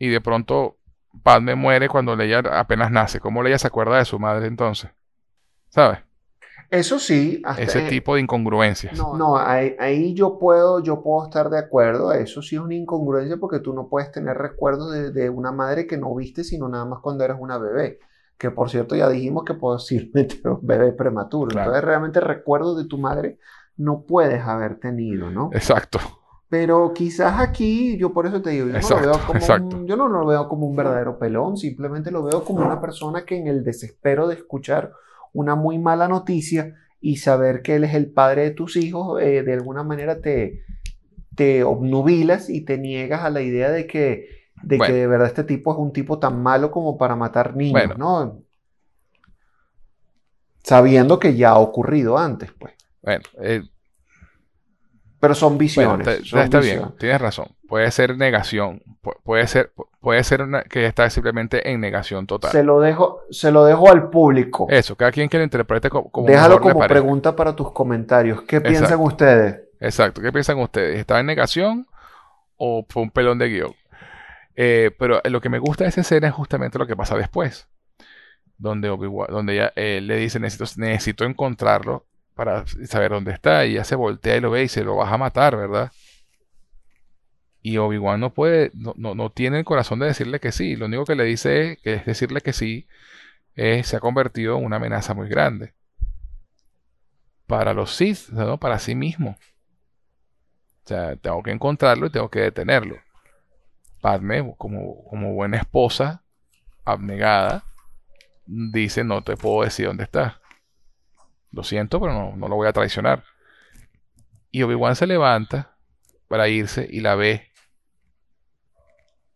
Y 0.00 0.08
de 0.08 0.20
pronto 0.20 0.78
Padme 1.22 1.54
muere 1.54 1.88
cuando 1.88 2.16
Leia 2.16 2.40
apenas 2.40 2.90
nace. 2.90 3.20
¿Cómo 3.20 3.40
Leia 3.40 3.56
se 3.56 3.68
acuerda 3.68 3.98
de 3.98 4.04
su 4.04 4.18
madre 4.18 4.48
entonces? 4.48 4.90
¿Sabes? 5.68 6.00
Eso 6.70 6.98
sí. 6.98 7.40
Ese 7.56 7.82
tipo 7.82 8.16
de 8.16 8.22
incongruencias. 8.22 8.98
No, 8.98 9.38
ahí, 9.38 10.12
yo, 10.12 10.40
puedo, 10.40 10.82
yo 10.82 11.04
puedo 11.04 11.24
estar 11.26 11.50
de 11.50 11.60
acuerdo. 11.60 12.12
Eso 12.12 12.42
sí 12.42 12.56
es 12.56 12.60
una 12.60 12.74
incongruencia 12.74 13.36
porque 13.36 13.60
tú 13.60 13.72
no 13.72 13.86
puedes 13.86 14.10
tener 14.10 14.36
recuerdos 14.36 14.92
de, 14.92 15.12
de 15.12 15.30
una 15.30 15.52
madre 15.52 15.86
que 15.86 15.96
no 15.96 16.12
viste 16.16 16.42
sino 16.42 16.68
nada 16.68 16.84
más 16.84 16.98
cuando 16.98 17.22
eras 17.22 17.38
una 17.40 17.58
bebé 17.58 18.00
que 18.38 18.50
por 18.50 18.70
cierto 18.70 18.94
ya 18.96 19.08
dijimos 19.08 19.44
que 19.44 19.54
posiblemente 19.54 20.40
un 20.48 20.60
bebé 20.62 20.92
prematuro. 20.92 21.58
Entonces 21.58 21.82
realmente 21.82 22.20
recuerdos 22.20 22.76
de 22.76 22.86
tu 22.86 22.98
madre 22.98 23.38
no 23.76 24.02
puedes 24.02 24.42
haber 24.42 24.78
tenido, 24.78 25.30
¿no? 25.30 25.50
Exacto. 25.52 25.98
Pero 26.48 26.92
quizás 26.94 27.40
aquí, 27.40 27.98
yo 27.98 28.12
por 28.12 28.26
eso 28.26 28.40
te 28.40 28.50
digo, 28.50 28.68
yo, 28.68 28.78
no, 28.78 28.88
lo 28.88 29.00
veo 29.00 29.20
como 29.26 29.40
un, 29.40 29.86
yo 29.86 29.96
no 29.96 30.08
lo 30.08 30.26
veo 30.26 30.48
como 30.48 30.66
un 30.66 30.76
verdadero 30.76 31.18
pelón, 31.18 31.56
simplemente 31.56 32.12
lo 32.12 32.22
veo 32.22 32.44
como 32.44 32.64
una 32.64 32.80
persona 32.80 33.24
que 33.24 33.36
en 33.36 33.48
el 33.48 33.64
desespero 33.64 34.28
de 34.28 34.36
escuchar 34.36 34.92
una 35.32 35.56
muy 35.56 35.78
mala 35.78 36.06
noticia 36.06 36.76
y 37.00 37.16
saber 37.16 37.62
que 37.62 37.74
él 37.74 37.84
es 37.84 37.94
el 37.94 38.12
padre 38.12 38.42
de 38.44 38.50
tus 38.52 38.76
hijos, 38.76 39.20
eh, 39.20 39.42
de 39.42 39.52
alguna 39.54 39.82
manera 39.82 40.20
te, 40.20 40.62
te 41.34 41.64
obnubilas 41.64 42.48
y 42.48 42.64
te 42.64 42.78
niegas 42.78 43.24
a 43.24 43.30
la 43.30 43.42
idea 43.42 43.70
de 43.70 43.88
que 43.88 44.35
de 44.62 44.78
que 44.78 44.92
de 44.92 45.06
verdad 45.06 45.28
este 45.28 45.44
tipo 45.44 45.72
es 45.72 45.78
un 45.78 45.92
tipo 45.92 46.18
tan 46.18 46.42
malo 46.42 46.70
como 46.70 46.96
para 46.96 47.16
matar 47.16 47.54
niños, 47.56 47.96
¿no? 47.96 48.40
Sabiendo 50.62 51.18
que 51.18 51.36
ya 51.36 51.50
ha 51.50 51.58
ocurrido 51.58 52.18
antes, 52.18 52.52
pues. 52.52 52.74
Bueno, 53.02 53.22
eh, 53.40 53.62
pero 55.20 55.34
son 55.34 55.56
visiones. 55.58 56.06
está 56.32 56.60
bien, 56.60 56.94
tienes 56.98 57.20
razón. 57.20 57.46
Puede 57.68 57.90
ser 57.90 58.16
negación, 58.16 58.82
puede 59.24 59.46
ser, 59.48 59.72
puede 60.00 60.22
ser 60.22 60.46
que 60.70 60.86
está 60.86 61.08
simplemente 61.10 61.70
en 61.70 61.80
negación 61.80 62.26
total. 62.26 62.52
Se 62.52 62.62
lo 62.62 62.80
dejo, 62.80 63.22
se 63.30 63.50
lo 63.50 63.64
dejo 63.64 63.90
al 63.90 64.08
público. 64.08 64.66
Eso, 64.70 64.94
cada 64.94 65.10
quien 65.10 65.28
que 65.28 65.38
lo 65.38 65.44
interprete 65.44 65.90
como, 65.90 66.10
Déjalo 66.26 66.60
como 66.60 66.86
pregunta 66.86 67.34
para 67.34 67.56
tus 67.56 67.72
comentarios. 67.72 68.42
¿Qué 68.42 68.60
piensan 68.60 69.00
ustedes? 69.00 69.62
Exacto. 69.80 70.20
¿Qué 70.20 70.30
piensan 70.30 70.58
ustedes? 70.58 70.98
¿Estaba 70.98 71.20
en 71.20 71.26
negación 71.26 71.86
o 72.56 72.84
fue 72.88 73.02
un 73.02 73.10
pelón 73.10 73.38
de 73.38 73.48
guion? 73.48 73.74
Eh, 74.56 74.90
pero 74.98 75.20
lo 75.24 75.40
que 75.40 75.50
me 75.50 75.58
gusta 75.58 75.84
de 75.84 75.90
esa 75.90 76.00
escena 76.00 76.28
es 76.28 76.34
justamente 76.34 76.78
lo 76.78 76.86
que 76.86 76.96
pasa 76.96 77.16
después. 77.16 77.68
Donde, 78.58 78.88
donde 78.88 79.52
ella 79.52 79.72
le 79.76 80.16
dice, 80.16 80.40
necesito, 80.40 80.80
necesito 80.80 81.24
encontrarlo 81.24 82.06
para 82.34 82.66
saber 82.66 83.12
dónde 83.12 83.32
está. 83.32 83.66
Y 83.66 83.72
ella 83.72 83.84
se 83.84 83.94
voltea 83.94 84.36
y 84.36 84.40
lo 84.40 84.50
ve 84.50 84.64
y 84.64 84.68
se 84.68 84.82
lo 84.82 84.96
vas 84.96 85.12
a 85.12 85.18
matar, 85.18 85.56
¿verdad? 85.56 85.92
Y 87.60 87.78
Obi-Wan 87.78 88.20
no 88.20 88.32
puede, 88.32 88.70
no, 88.74 88.94
no, 88.96 89.30
tiene 89.30 89.58
el 89.58 89.64
corazón 89.64 89.98
de 89.98 90.06
decirle 90.06 90.40
que 90.40 90.52
sí. 90.52 90.76
Lo 90.76 90.86
único 90.86 91.04
que 91.04 91.16
le 91.16 91.24
dice 91.24 91.72
es, 91.72 91.78
que 91.82 91.94
es 91.94 92.06
decirle 92.06 92.40
que 92.40 92.52
sí, 92.52 92.88
se 93.54 93.96
ha 93.96 94.00
convertido 94.00 94.56
en 94.58 94.64
una 94.64 94.76
amenaza 94.76 95.14
muy 95.14 95.28
grande. 95.28 95.74
Para 97.46 97.74
los 97.74 97.94
Sith, 97.94 98.28
¿no? 98.30 98.58
para 98.58 98.78
sí 98.78 98.94
mismo. 98.94 99.36
O 100.84 100.88
sea, 100.88 101.16
tengo 101.16 101.42
que 101.42 101.50
encontrarlo 101.50 102.06
y 102.06 102.10
tengo 102.10 102.30
que 102.30 102.40
detenerlo. 102.40 102.96
Padme, 104.06 104.54
como, 104.56 105.02
como 105.02 105.34
buena 105.34 105.56
esposa, 105.56 106.22
abnegada, 106.84 107.64
dice, 108.46 109.02
no 109.02 109.24
te 109.24 109.36
puedo 109.36 109.64
decir 109.64 109.88
dónde 109.88 110.04
está. 110.04 110.40
Lo 111.50 111.64
siento, 111.64 111.98
pero 111.98 112.12
no, 112.12 112.36
no 112.36 112.46
lo 112.46 112.54
voy 112.54 112.68
a 112.68 112.72
traicionar. 112.72 113.24
Y 114.52 114.62
Obi-Wan 114.62 114.94
se 114.94 115.08
levanta 115.08 115.76
para 116.28 116.46
irse 116.46 116.86
y 116.88 117.00
la 117.00 117.16
ve 117.16 117.50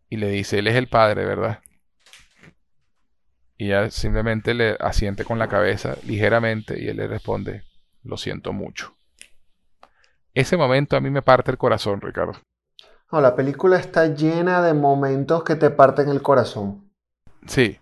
y 0.08 0.18
le 0.18 0.28
dice, 0.28 0.60
él 0.60 0.68
es 0.68 0.76
el 0.76 0.86
padre, 0.86 1.24
¿verdad? 1.24 1.58
Y 3.56 3.66
ella 3.66 3.90
simplemente 3.90 4.54
le 4.54 4.76
asiente 4.78 5.24
con 5.24 5.40
la 5.40 5.48
cabeza 5.48 5.96
ligeramente 6.06 6.80
y 6.80 6.86
él 6.86 6.98
le 6.98 7.08
responde, 7.08 7.64
lo 8.04 8.16
siento 8.16 8.52
mucho. 8.52 8.96
Ese 10.32 10.56
momento 10.56 10.96
a 10.96 11.00
mí 11.00 11.10
me 11.10 11.22
parte 11.22 11.50
el 11.50 11.58
corazón, 11.58 12.00
Ricardo. 12.00 12.40
No, 13.12 13.20
la 13.20 13.34
película 13.34 13.78
está 13.78 14.06
llena 14.06 14.62
de 14.62 14.74
momentos 14.74 15.42
que 15.42 15.56
te 15.56 15.70
parten 15.70 16.08
el 16.08 16.22
corazón. 16.22 16.90
Sí, 17.46 17.78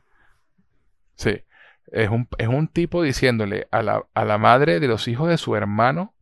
sí. 1.17 1.43
Es 1.91 2.11
un, 2.11 2.28
es 2.39 2.49
un 2.49 2.69
tipo 2.69 3.03
diciéndole 3.03 3.67
a 3.71 3.83
la, 3.83 4.07
a 4.15 4.25
la 4.25 4.39
madre 4.39 4.81
de 4.81 4.89
los 4.89 5.09
hijos 5.09 5.28
de 5.28 5.39
su 5.39 5.57
hermano, 5.57 6.15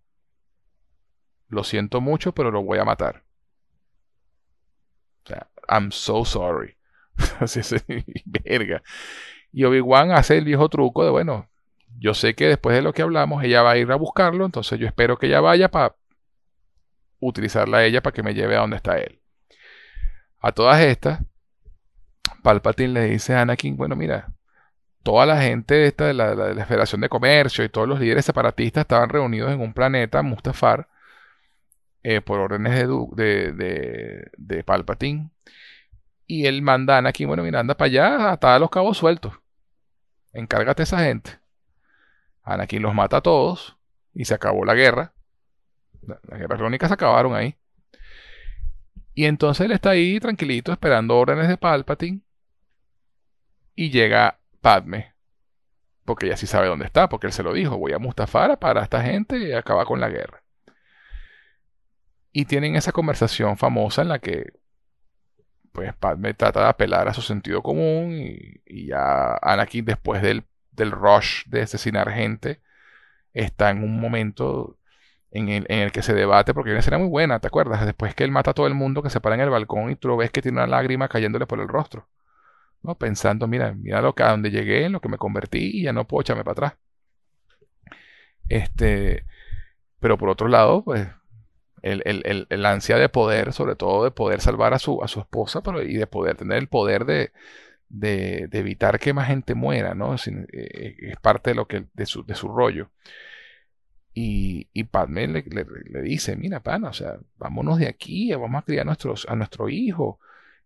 lo 1.48 1.64
siento 1.64 2.00
mucho, 2.00 2.32
pero 2.32 2.50
lo 2.50 2.62
voy 2.62 2.78
a 2.78 2.84
matar. 2.84 3.24
O 5.24 5.28
sea, 5.28 5.48
I'm 5.68 5.90
so 5.92 6.24
sorry. 6.24 6.76
Así 7.40 7.60
es, 7.60 7.74
verga. 8.24 8.82
Y 9.52 9.64
Obi-Wan 9.64 10.12
hace 10.12 10.38
el 10.38 10.44
viejo 10.44 10.68
truco 10.68 11.04
de, 11.04 11.10
bueno, 11.10 11.48
yo 11.98 12.14
sé 12.14 12.34
que 12.34 12.46
después 12.46 12.76
de 12.76 12.82
lo 12.82 12.92
que 12.92 13.02
hablamos, 13.02 13.42
ella 13.42 13.62
va 13.62 13.72
a 13.72 13.76
ir 13.78 13.90
a 13.90 13.96
buscarlo, 13.96 14.44
entonces 14.44 14.78
yo 14.78 14.86
espero 14.86 15.16
que 15.16 15.26
ella 15.26 15.40
vaya 15.40 15.70
para 15.70 15.96
utilizarla 17.20 17.78
a 17.78 17.84
ella 17.84 18.02
para 18.02 18.14
que 18.14 18.22
me 18.22 18.34
lleve 18.34 18.56
a 18.56 18.60
donde 18.60 18.76
está 18.76 18.98
él. 18.98 19.20
A 20.40 20.52
todas 20.52 20.80
estas, 20.80 21.20
Palpatine 22.42 22.92
le 22.92 23.04
dice 23.04 23.34
a 23.34 23.42
Anakin, 23.42 23.76
bueno, 23.76 23.96
mira, 23.96 24.32
toda 25.02 25.26
la 25.26 25.40
gente 25.40 25.86
esta 25.86 26.06
de 26.06 26.14
la, 26.14 26.34
de 26.34 26.54
la 26.54 26.66
Federación 26.66 27.00
de 27.00 27.08
Comercio 27.08 27.64
y 27.64 27.68
todos 27.68 27.88
los 27.88 28.00
líderes 28.00 28.24
separatistas 28.24 28.82
estaban 28.82 29.08
reunidos 29.08 29.52
en 29.52 29.60
un 29.60 29.72
planeta, 29.72 30.22
Mustafar, 30.22 30.88
eh, 32.02 32.20
por 32.20 32.38
órdenes 32.38 32.86
de, 33.16 33.52
de, 33.52 34.30
de, 34.36 34.64
Palpatine. 34.64 35.30
Y 36.26 36.46
él 36.46 36.62
manda 36.62 36.94
a 36.94 36.98
Anakin, 36.98 37.28
bueno, 37.28 37.42
mira, 37.42 37.60
anda 37.60 37.76
para 37.76 37.86
allá, 37.86 38.30
hasta 38.30 38.58
los 38.58 38.70
cabos 38.70 38.98
sueltos. 38.98 39.32
Encárgate 40.32 40.82
a 40.82 40.84
esa 40.84 41.00
gente. 41.00 41.38
Anakin 42.42 42.82
los 42.82 42.94
mata 42.94 43.16
a 43.16 43.22
todos 43.22 43.76
y 44.14 44.24
se 44.24 44.34
acabó 44.34 44.64
la 44.64 44.74
guerra. 44.74 45.14
Las 46.06 46.38
guerras 46.38 46.58
crónicas 46.58 46.92
acabaron 46.92 47.34
ahí. 47.34 47.56
Y 49.14 49.24
entonces 49.24 49.64
él 49.64 49.72
está 49.72 49.90
ahí 49.90 50.20
tranquilito 50.20 50.72
esperando 50.72 51.16
órdenes 51.16 51.48
de 51.48 51.56
Palpatine. 51.56 52.20
Y 53.74 53.90
llega 53.90 54.40
Padme. 54.60 55.14
Porque 56.04 56.26
ella 56.26 56.36
sí 56.36 56.46
sabe 56.46 56.68
dónde 56.68 56.86
está, 56.86 57.08
porque 57.08 57.26
él 57.26 57.32
se 57.32 57.42
lo 57.42 57.52
dijo. 57.52 57.78
Voy 57.78 57.92
a 57.92 57.98
Mustafar 57.98 58.58
para 58.58 58.82
esta 58.82 59.02
gente 59.02 59.38
y 59.38 59.52
acaba 59.52 59.84
con 59.84 60.00
la 60.00 60.08
guerra. 60.08 60.42
Y 62.32 62.44
tienen 62.44 62.76
esa 62.76 62.92
conversación 62.92 63.56
famosa 63.56 64.02
en 64.02 64.08
la 64.08 64.18
que 64.18 64.52
pues 65.76 65.94
Padme 65.94 66.32
trata 66.32 66.60
de 66.60 66.68
apelar 66.68 67.06
a 67.06 67.12
su 67.12 67.20
sentido 67.20 67.62
común 67.62 68.12
y, 68.64 68.86
ya 68.86 69.36
Anakin 69.42 69.84
después 69.84 70.22
del, 70.22 70.44
del, 70.70 70.90
rush 70.90 71.44
de 71.46 71.60
asesinar 71.62 72.10
gente 72.10 72.62
está 73.34 73.68
en 73.68 73.84
un 73.84 74.00
momento 74.00 74.78
en 75.30 75.48
el, 75.48 75.66
en 75.68 75.80
el 75.80 75.92
que 75.92 76.02
se 76.02 76.14
debate, 76.14 76.54
porque 76.54 76.70
una 76.70 76.80
escena 76.80 76.98
muy 76.98 77.08
buena, 77.08 77.40
¿te 77.40 77.48
acuerdas? 77.48 77.84
Después 77.84 78.14
que 78.14 78.24
él 78.24 78.30
mata 78.30 78.52
a 78.52 78.54
todo 78.54 78.66
el 78.66 78.74
mundo 78.74 79.02
que 79.02 79.10
se 79.10 79.20
para 79.20 79.34
en 79.34 79.42
el 79.42 79.50
balcón 79.50 79.90
y 79.90 79.96
tú 79.96 80.16
ves 80.16 80.30
que 80.30 80.42
tiene 80.42 80.58
una 80.58 80.66
lágrima 80.66 81.08
cayéndole 81.08 81.46
por 81.46 81.60
el 81.60 81.68
rostro, 81.68 82.08
¿no? 82.82 82.96
Pensando, 82.96 83.46
mira, 83.48 83.72
mira 83.74 84.00
lo 84.02 84.14
que, 84.14 84.22
a 84.22 84.30
donde 84.30 84.50
llegué, 84.50 84.88
lo 84.88 85.00
que 85.00 85.08
me 85.08 85.18
convertí 85.18 85.80
y 85.80 85.82
ya 85.84 85.92
no 85.92 86.06
puedo 86.06 86.22
echarme 86.22 86.44
para 86.44 86.52
atrás. 86.52 86.74
Este, 88.48 89.24
pero 90.00 90.18
por 90.18 90.28
otro 90.28 90.48
lado, 90.48 90.84
pues 90.84 91.08
el, 91.82 92.66
ansia 92.66 92.96
de 92.98 93.08
poder, 93.08 93.52
sobre 93.52 93.76
todo 93.76 94.04
de 94.04 94.10
poder 94.10 94.40
salvar 94.40 94.74
a 94.74 94.78
su, 94.78 95.02
a 95.02 95.08
su 95.08 95.20
esposa, 95.20 95.62
pero 95.62 95.82
y 95.82 95.96
de 95.96 96.06
poder 96.06 96.36
tener 96.36 96.58
el 96.58 96.68
poder 96.68 97.04
de, 97.04 97.32
de, 97.88 98.48
evitar 98.52 98.98
que 98.98 99.12
más 99.12 99.28
gente 99.28 99.54
muera, 99.54 99.94
¿no? 99.94 100.14
Es, 100.14 100.28
eh, 100.28 100.96
es, 100.98 101.16
parte 101.20 101.50
de 101.50 101.56
lo 101.56 101.66
que 101.66 101.86
de 101.94 102.06
su, 102.06 102.24
de 102.24 102.34
su 102.34 102.48
rollo. 102.48 102.90
Y, 104.18 104.68
y 104.72 104.84
Padme 104.84 105.28
le, 105.28 105.42
dice, 106.02 106.36
mira, 106.36 106.62
pana, 106.62 106.88
o 106.88 106.92
sea, 106.94 107.18
vámonos 107.36 107.78
de 107.78 107.86
aquí, 107.86 108.32
vamos 108.32 108.62
a 108.62 108.64
criar 108.64 108.88
a, 108.88 108.96
a 109.28 109.36
nuestro 109.36 109.68
hijo. 109.68 110.20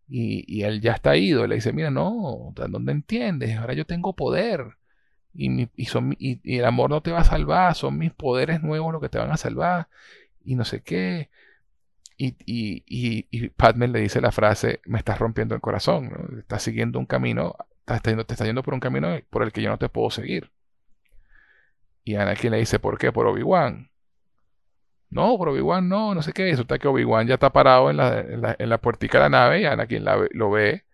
Y, 0.09 0.45
y 0.47 0.63
él 0.63 0.81
ya 0.81 0.93
está 0.93 1.17
ido. 1.17 1.47
Le 1.49 1.57
dice, 1.57 1.73
mira, 1.73 1.91
no, 1.91 2.53
¿dónde 2.55 2.93
entiendes? 2.93 3.57
Ahora 3.59 3.75
yo 3.75 3.87
tengo 3.87 4.15
poder. 4.15 4.77
Y, 5.35 5.63
y, 5.63 5.71
y, 6.45 6.59
el 6.59 6.65
amor 6.65 6.91
no 6.91 7.03
te 7.03 7.11
va 7.11 7.21
a 7.21 7.25
salvar, 7.25 7.75
son 7.75 7.99
mis 7.99 8.13
poderes 8.13 8.63
nuevos 8.63 8.93
los 8.93 9.03
que 9.03 9.09
te 9.09 9.19
van 9.19 9.33
a 9.33 9.37
salvar 9.37 9.89
y 10.45 10.55
no 10.55 10.65
sé 10.65 10.83
qué. 10.83 11.31
Y, 12.17 12.37
y, 12.47 12.85
y, 13.31 13.49
Padme 13.51 13.89
le 13.89 14.01
dice 14.01 14.21
la 14.21 14.33
frase, 14.33 14.81
me 14.87 14.99
estás 14.99 15.19
rompiendo 15.19 15.57
el 15.57 15.61
corazón, 15.61 16.37
estás 16.39 16.63
siguiendo 16.63 17.01
un 17.01 17.07
camino, 17.07 17.57
estás, 17.81 18.03
te 18.03 18.13
estás 18.13 18.47
yendo 18.47 18.63
por 18.63 18.75
un 18.75 18.81
camino 18.81 19.09
por 19.31 19.43
el 19.43 19.53
que 19.53 19.63
yo 19.63 19.71
no 19.71 19.79
te 19.79 19.89
puedo 19.89 20.11
seguir. 20.11 20.53
Y 22.05 22.15
Anakin 22.15 22.51
le 22.51 22.59
dice, 22.59 22.79
¿por 22.79 22.99
qué? 22.99 23.13
Por 23.13 23.27
Obi-Wan. 23.27 23.91
No, 25.11 25.37
por 25.37 25.49
Obi-Wan 25.49 25.89
no, 25.89 26.15
no 26.15 26.23
sé 26.23 26.33
qué. 26.33 26.51
Resulta 26.51 26.79
que 26.79 26.89
Obi-Wan 26.89 27.27
ya 27.27 27.35
está 27.35 27.51
parado 27.51 27.91
en 27.91 27.97
la, 27.97 28.21
en 28.59 28.69
la, 28.69 28.79
puertica 28.79 29.19
de 29.19 29.25
la 29.25 29.29
nave 29.29 29.61
y 29.61 29.67
Anakin 29.67 30.05
lo 30.33 30.51
ve. 30.51 30.85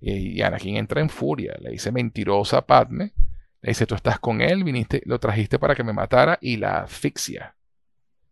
Y, 0.00 0.38
y, 0.38 0.42
Anakin 0.42 0.76
entra 0.76 1.00
en 1.00 1.10
furia. 1.10 1.54
Le 1.60 1.70
dice 1.70 1.92
mentirosa 1.92 2.66
Padme. 2.66 3.12
Le 3.60 3.70
dice, 3.70 3.86
tú 3.86 3.94
estás 3.94 4.18
con 4.20 4.40
él, 4.40 4.64
viniste, 4.64 5.02
lo 5.04 5.18
trajiste 5.18 5.58
para 5.58 5.74
que 5.74 5.84
me 5.84 5.92
matara 5.92 6.38
y 6.40 6.56
la 6.56 6.82
asfixia 6.82 7.56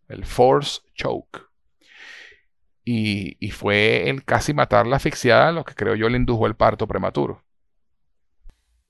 el 0.08 0.24
Force 0.24 0.80
Choke. 0.94 1.42
Y, 2.84 3.50
fue 3.50 4.08
el 4.08 4.24
casi 4.24 4.54
matarla 4.54 4.96
asfixiada 4.96 5.50
lo 5.50 5.64
que 5.64 5.74
creo 5.74 5.96
yo 5.96 6.08
le 6.08 6.16
indujo 6.16 6.46
el 6.46 6.54
parto 6.54 6.86
prematuro. 6.86 7.44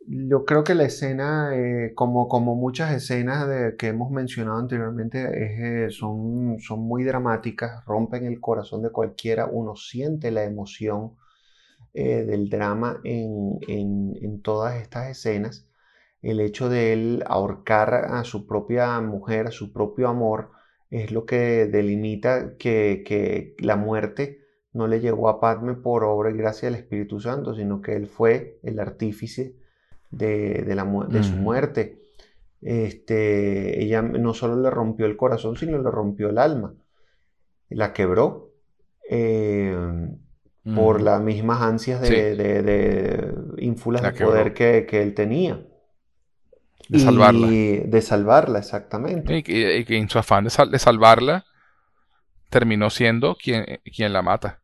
Yo 0.08 0.44
creo 0.44 0.62
que 0.62 0.74
la 0.76 0.84
escena, 0.84 1.50
eh, 1.56 1.92
como, 1.94 2.28
como 2.28 2.54
muchas 2.54 2.92
escenas 2.94 3.48
de, 3.48 3.76
que 3.76 3.88
hemos 3.88 4.10
mencionado 4.12 4.58
anteriormente, 4.58 5.86
eh, 5.86 5.90
son, 5.90 6.58
son 6.60 6.80
muy 6.80 7.02
dramáticas, 7.02 7.84
rompen 7.86 8.24
el 8.24 8.40
corazón 8.40 8.82
de 8.82 8.90
cualquiera, 8.90 9.46
uno 9.46 9.74
siente 9.74 10.30
la 10.30 10.44
emoción 10.44 11.16
eh, 11.94 12.24
del 12.24 12.50
drama 12.50 13.00
en, 13.04 13.58
en, 13.68 14.42
todas 14.42 14.76
estas 14.80 15.10
escenas. 15.10 15.68
El 16.22 16.40
hecho 16.40 16.68
de 16.68 16.92
él 16.92 17.24
ahorcar 17.26 17.94
a 17.94 18.22
su 18.24 18.46
propia 18.46 19.00
mujer, 19.00 19.48
a 19.48 19.50
su 19.50 19.72
propio 19.72 20.08
amor, 20.08 20.50
es 20.90 21.10
lo 21.10 21.26
que 21.26 21.66
delimita 21.66 22.56
que, 22.58 23.54
la 23.58 23.76
muerte 23.76 24.40
no 24.72 24.86
le 24.86 25.00
llegó 25.00 25.28
a 25.28 25.40
Padme 25.40 25.74
por 25.74 26.04
obra 26.04 26.30
y 26.30 26.36
gracia 26.36 26.68
del 26.70 26.78
Espíritu 26.78 27.20
Santo, 27.20 27.54
sino 27.54 27.80
que 27.80 27.96
él 27.96 28.06
fue 28.06 28.60
el 28.62 28.78
artífice 28.78 29.56
de, 30.16 30.74
la, 30.74 30.84
de 31.08 31.22
su 31.22 31.34
muerte. 31.34 32.00
Este, 32.62 33.82
ella 33.82 34.02
no 34.02 34.34
solo 34.34 34.60
le 34.60 34.70
rompió 34.70 35.06
el 35.06 35.16
corazón, 35.16 35.56
sino 35.56 35.78
le 35.78 35.90
rompió 35.90 36.30
el 36.30 36.38
alma. 36.38 36.74
La 37.68 37.92
quebró 37.92 38.52
eh, 39.10 39.76
por 40.74 41.00
las 41.00 41.20
mismas 41.20 41.62
ansias 41.62 42.00
de, 42.00 42.34
de, 42.34 43.34
ínfulas 43.58 44.02
de 44.02 44.12
poder 44.12 44.52
que, 44.52 44.86
que 44.86 45.02
él 45.02 45.14
tenía. 45.14 45.64
De 46.88 47.00
salvarla. 47.00 47.48
de 47.48 48.00
salvarla, 48.00 48.58
exactamente. 48.60 49.38
Y 49.38 49.42
que, 49.42 49.96
en 49.96 50.08
su 50.08 50.18
afán 50.18 50.44
de, 50.44 50.78
salvarla 50.78 51.44
terminó 52.48 52.90
siendo 52.90 53.36
quien, 53.36 53.80
quien 53.84 54.12
la 54.12 54.22
mata. 54.22 54.60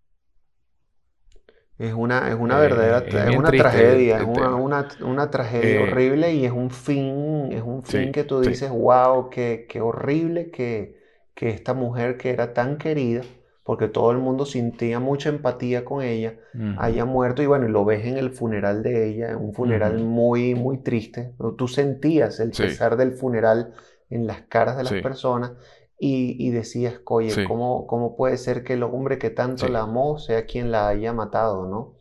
Es 1.82 1.94
una, 1.94 2.28
es 2.28 2.36
una 2.38 2.60
verdadera 2.60 2.98
es, 3.28 3.36
una 3.36 3.50
tragedia, 3.50 4.18
es 4.18 4.24
una, 4.24 5.30
tragedia 5.32 5.80
eh, 5.80 5.82
horrible 5.82 6.32
y 6.32 6.44
es 6.44 6.52
un 6.52 6.70
fin, 6.70 7.48
es 7.50 7.60
un 7.60 7.82
fin 7.82 8.12
que 8.12 8.22
tú 8.22 8.40
dices, 8.40 8.70
wow, 8.70 9.28
qué, 9.30 9.66
horrible 9.82 10.52
que, 10.52 10.96
que 11.34 11.48
esta 11.48 11.74
mujer 11.74 12.18
que 12.18 12.30
era 12.30 12.54
tan 12.54 12.78
querida, 12.78 13.22
porque 13.64 13.88
todo 13.88 14.12
el 14.12 14.18
mundo 14.18 14.46
sentía 14.46 15.00
mucha 15.00 15.28
empatía 15.28 15.84
con 15.84 16.04
ella, 16.04 16.34
haya 16.78 17.04
muerto 17.04 17.42
y 17.42 17.46
bueno, 17.46 17.66
lo 17.66 17.84
ves 17.84 18.06
en 18.06 18.16
el 18.16 18.30
funeral 18.30 18.84
de 18.84 19.08
ella, 19.08 19.36
un 19.36 19.52
funeral 19.52 19.98
muy, 19.98 20.54
muy 20.54 20.78
triste. 20.78 21.32
Tú 21.58 21.66
sentías 21.66 22.38
el 22.38 22.52
pesar 22.52 22.96
del 22.96 23.10
funeral 23.10 23.72
en 24.08 24.28
las 24.28 24.42
caras 24.42 24.76
de 24.76 24.84
las 24.84 25.02
personas 25.02 25.50
y, 25.98 26.50
decías, 26.50 27.00
oye, 27.06 27.44
¿cómo, 27.46 27.86
¿cómo, 27.86 28.16
puede 28.16 28.36
ser 28.36 28.64
que 28.64 28.72
el 28.72 28.82
hombre 28.82 29.18
que 29.18 29.30
tanto 29.30 29.68
la 29.68 29.82
amó 29.82 30.18
sea 30.18 30.46
quien 30.46 30.72
la 30.72 30.88
haya 30.88 31.12
matado, 31.12 31.66
no? 31.66 31.94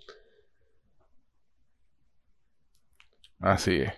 Así 3.39 3.81
es. 3.81 3.93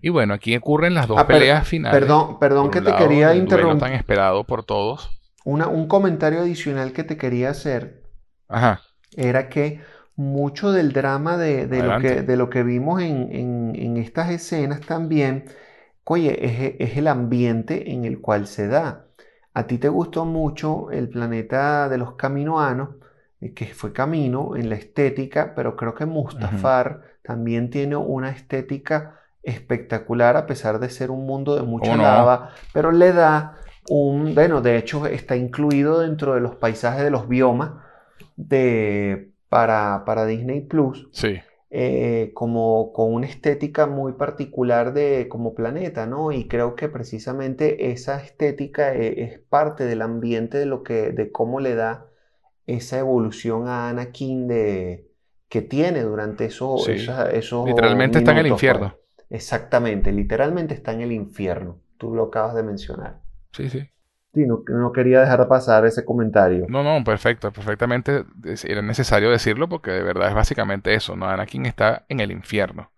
Y 0.00 0.10
bueno, 0.10 0.34
aquí 0.34 0.56
ocurren 0.56 0.94
las 0.94 1.08
dos 1.08 1.18
ah, 1.18 1.26
peleas 1.26 1.66
finales. 1.66 1.98
Perdón, 1.98 2.38
perdón 2.38 2.70
que 2.70 2.80
te 2.80 2.94
quería 2.94 3.34
interrumpir. 3.34 3.80
tan 3.80 3.92
esperado 3.92 4.44
por 4.44 4.64
todos. 4.64 5.10
un 5.44 5.88
comentario 5.88 6.40
adicional 6.40 6.92
que 6.92 7.02
te 7.02 7.16
quería 7.16 7.50
hacer 7.50 8.04
Ajá. 8.48 8.82
era 9.16 9.48
que 9.48 9.80
mucho 10.14 10.72
del 10.72 10.92
drama 10.92 11.36
de, 11.36 11.66
lo, 11.82 12.00
que, 12.00 12.22
de 12.22 12.36
lo, 12.36 12.50
que, 12.50 12.64
vimos 12.64 13.00
en, 13.02 13.96
estas 13.96 14.30
escenas 14.30 14.80
también, 14.80 15.44
oye, 16.10 16.76
es, 16.78 16.96
el 16.96 17.06
ambiente 17.06 17.92
en 17.92 18.04
el 18.04 18.20
cual 18.20 18.46
se 18.46 18.66
da. 18.66 19.06
A 19.54 19.66
ti 19.66 19.78
te 19.78 19.88
gustó 19.88 20.24
mucho 20.24 20.90
el 20.90 21.08
planeta 21.08 21.88
de 21.88 21.98
los 21.98 22.14
caminoanos, 22.14 22.90
eh, 23.40 23.52
que 23.52 23.66
fue 23.66 23.92
Camino 23.92 24.56
en 24.56 24.68
la 24.68 24.76
estética, 24.76 25.54
pero 25.54 25.76
creo 25.76 25.94
que 25.94 26.06
Mustafar 26.06 27.02
también 27.22 27.70
tiene 27.70 27.96
una 27.96 28.30
estética 28.30 29.20
espectacular 29.42 30.36
a 30.36 30.46
pesar 30.46 30.78
de 30.78 30.90
ser 30.90 31.10
un 31.10 31.26
mundo 31.26 31.56
de 31.56 31.62
mucha 31.62 31.96
lava, 31.96 32.50
pero 32.72 32.90
le 32.92 33.12
da 33.12 33.58
un, 33.88 34.34
bueno, 34.34 34.60
de 34.60 34.76
hecho 34.76 35.06
está 35.06 35.36
incluido 35.36 36.00
dentro 36.00 36.34
de 36.34 36.40
los 36.40 36.56
paisajes 36.56 37.02
de 37.02 37.10
los 37.10 37.28
biomas 37.28 37.72
de, 38.36 39.32
para, 39.48 40.04
para 40.04 40.26
Disney 40.26 40.60
Plus. 40.60 41.08
Sí. 41.12 41.40
Eh, 41.70 42.30
como 42.32 42.94
con 42.94 43.12
una 43.12 43.26
estética 43.26 43.86
muy 43.86 44.14
particular 44.14 44.94
de 44.94 45.28
como 45.28 45.54
planeta, 45.54 46.06
¿no? 46.06 46.32
Y 46.32 46.48
creo 46.48 46.74
que 46.74 46.88
precisamente 46.88 47.90
esa 47.92 48.22
estética 48.22 48.94
e, 48.94 49.22
es, 49.22 49.38
parte 49.38 49.84
del 49.84 50.00
ambiente 50.00 50.56
de 50.56 50.64
lo 50.64 50.82
que, 50.82 51.10
de 51.10 51.30
cómo 51.30 51.60
le 51.60 51.74
da 51.74 52.06
esa 52.66 52.98
evolución 52.98 53.68
a 53.68 53.90
Anakin 53.90 54.48
de, 54.48 55.08
que 55.50 55.60
tiene 55.60 56.02
durante 56.02 56.46
esos, 56.46 56.88
Literalmente 57.66 58.18
está 58.18 58.32
en 58.32 58.38
el 58.38 58.46
infierno. 58.46 58.94
Pues. 58.94 59.26
Exactamente, 59.28 60.10
literalmente 60.10 60.72
está 60.72 60.92
en 60.92 61.02
el 61.02 61.12
infierno. 61.12 61.80
Tú 61.98 62.14
lo 62.14 62.24
acabas 62.24 62.54
de 62.54 62.62
mencionar. 62.62 63.20
Sí, 63.52 63.68
sí. 63.68 63.90
Sí, 64.34 64.44
no, 64.44 64.92
quería 64.92 65.20
dejar 65.20 65.48
pasar 65.48 65.86
ese 65.86 66.04
comentario. 66.04 66.66
No, 66.68 66.82
no, 66.82 67.02
perfecto, 67.02 67.50
perfectamente. 67.50 68.24
Era 68.64 68.82
necesario 68.82 69.30
decirlo 69.30 69.68
porque 69.68 69.90
de 69.90 70.02
verdad 70.02 70.28
es 70.28 70.34
básicamente 70.34 70.94
eso, 70.94 71.16
¿no? 71.16 71.28
Anakin 71.28 71.64
está 71.64 72.04
en 72.08 72.20
el 72.20 72.30
infierno. 72.30 72.92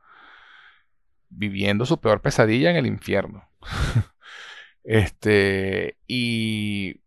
Viviendo 1.29 1.87
su 1.87 2.01
peor 2.01 2.21
pesadilla 2.21 2.71
en 2.71 2.77
el 2.77 2.87
infierno. 2.87 3.49
este, 4.85 5.99
y, 6.09 7.01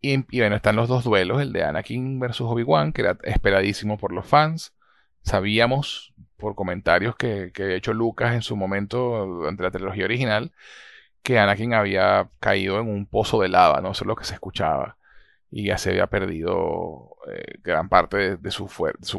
y, 0.00 0.40
bueno, 0.40 0.56
están 0.56 0.74
los 0.74 0.88
dos 0.88 1.04
duelos, 1.04 1.40
el 1.40 1.52
de 1.52 1.62
Anakin 1.62 2.18
versus 2.18 2.48
Obi-Wan, 2.50 2.92
que 2.92 3.02
era 3.02 3.18
esperadísimo 3.22 3.98
por 3.98 4.12
los 4.12 4.26
fans. 4.26 4.74
Sabíamos 5.22 6.12
por 6.36 6.56
comentarios 6.56 7.14
que, 7.14 7.52
que 7.54 7.76
hecho 7.76 7.92
Lucas 7.92 8.34
en 8.34 8.42
su 8.42 8.56
momento 8.56 9.26
durante 9.26 9.62
la 9.62 9.70
trilogía 9.70 10.06
original 10.06 10.52
que 11.22 11.38
Anakin 11.38 11.74
había 11.74 12.28
caído 12.40 12.80
en 12.80 12.88
un 12.88 13.06
pozo 13.06 13.40
de 13.42 13.48
lava, 13.48 13.80
¿no? 13.80 13.92
Eso 13.92 14.04
es 14.04 14.08
lo 14.08 14.16
que 14.16 14.24
se 14.24 14.34
escuchaba. 14.34 14.96
Y 15.50 15.64
ya 15.64 15.78
se 15.78 15.90
había 15.90 16.06
perdido 16.06 17.16
eh, 17.30 17.58
gran 17.62 17.88
parte 17.88 18.36
de, 18.36 18.50
su 18.50 18.68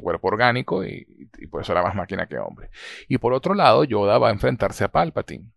cuerpo 0.01 0.27
orgánico 0.29 0.85
y, 0.85 1.05
por 1.49 1.61
eso 1.61 1.73
era 1.73 1.83
más 1.83 1.95
máquina 1.95 2.27
que 2.27 2.37
hombre. 2.37 2.69
Y 3.07 3.17
por 3.17 3.33
otro 3.33 3.53
lado, 3.53 3.83
Yoda 3.83 4.17
va 4.17 4.29
a 4.29 4.31
enfrentarse 4.31 4.83
a 4.83 4.91
Palpatine. 4.91 5.51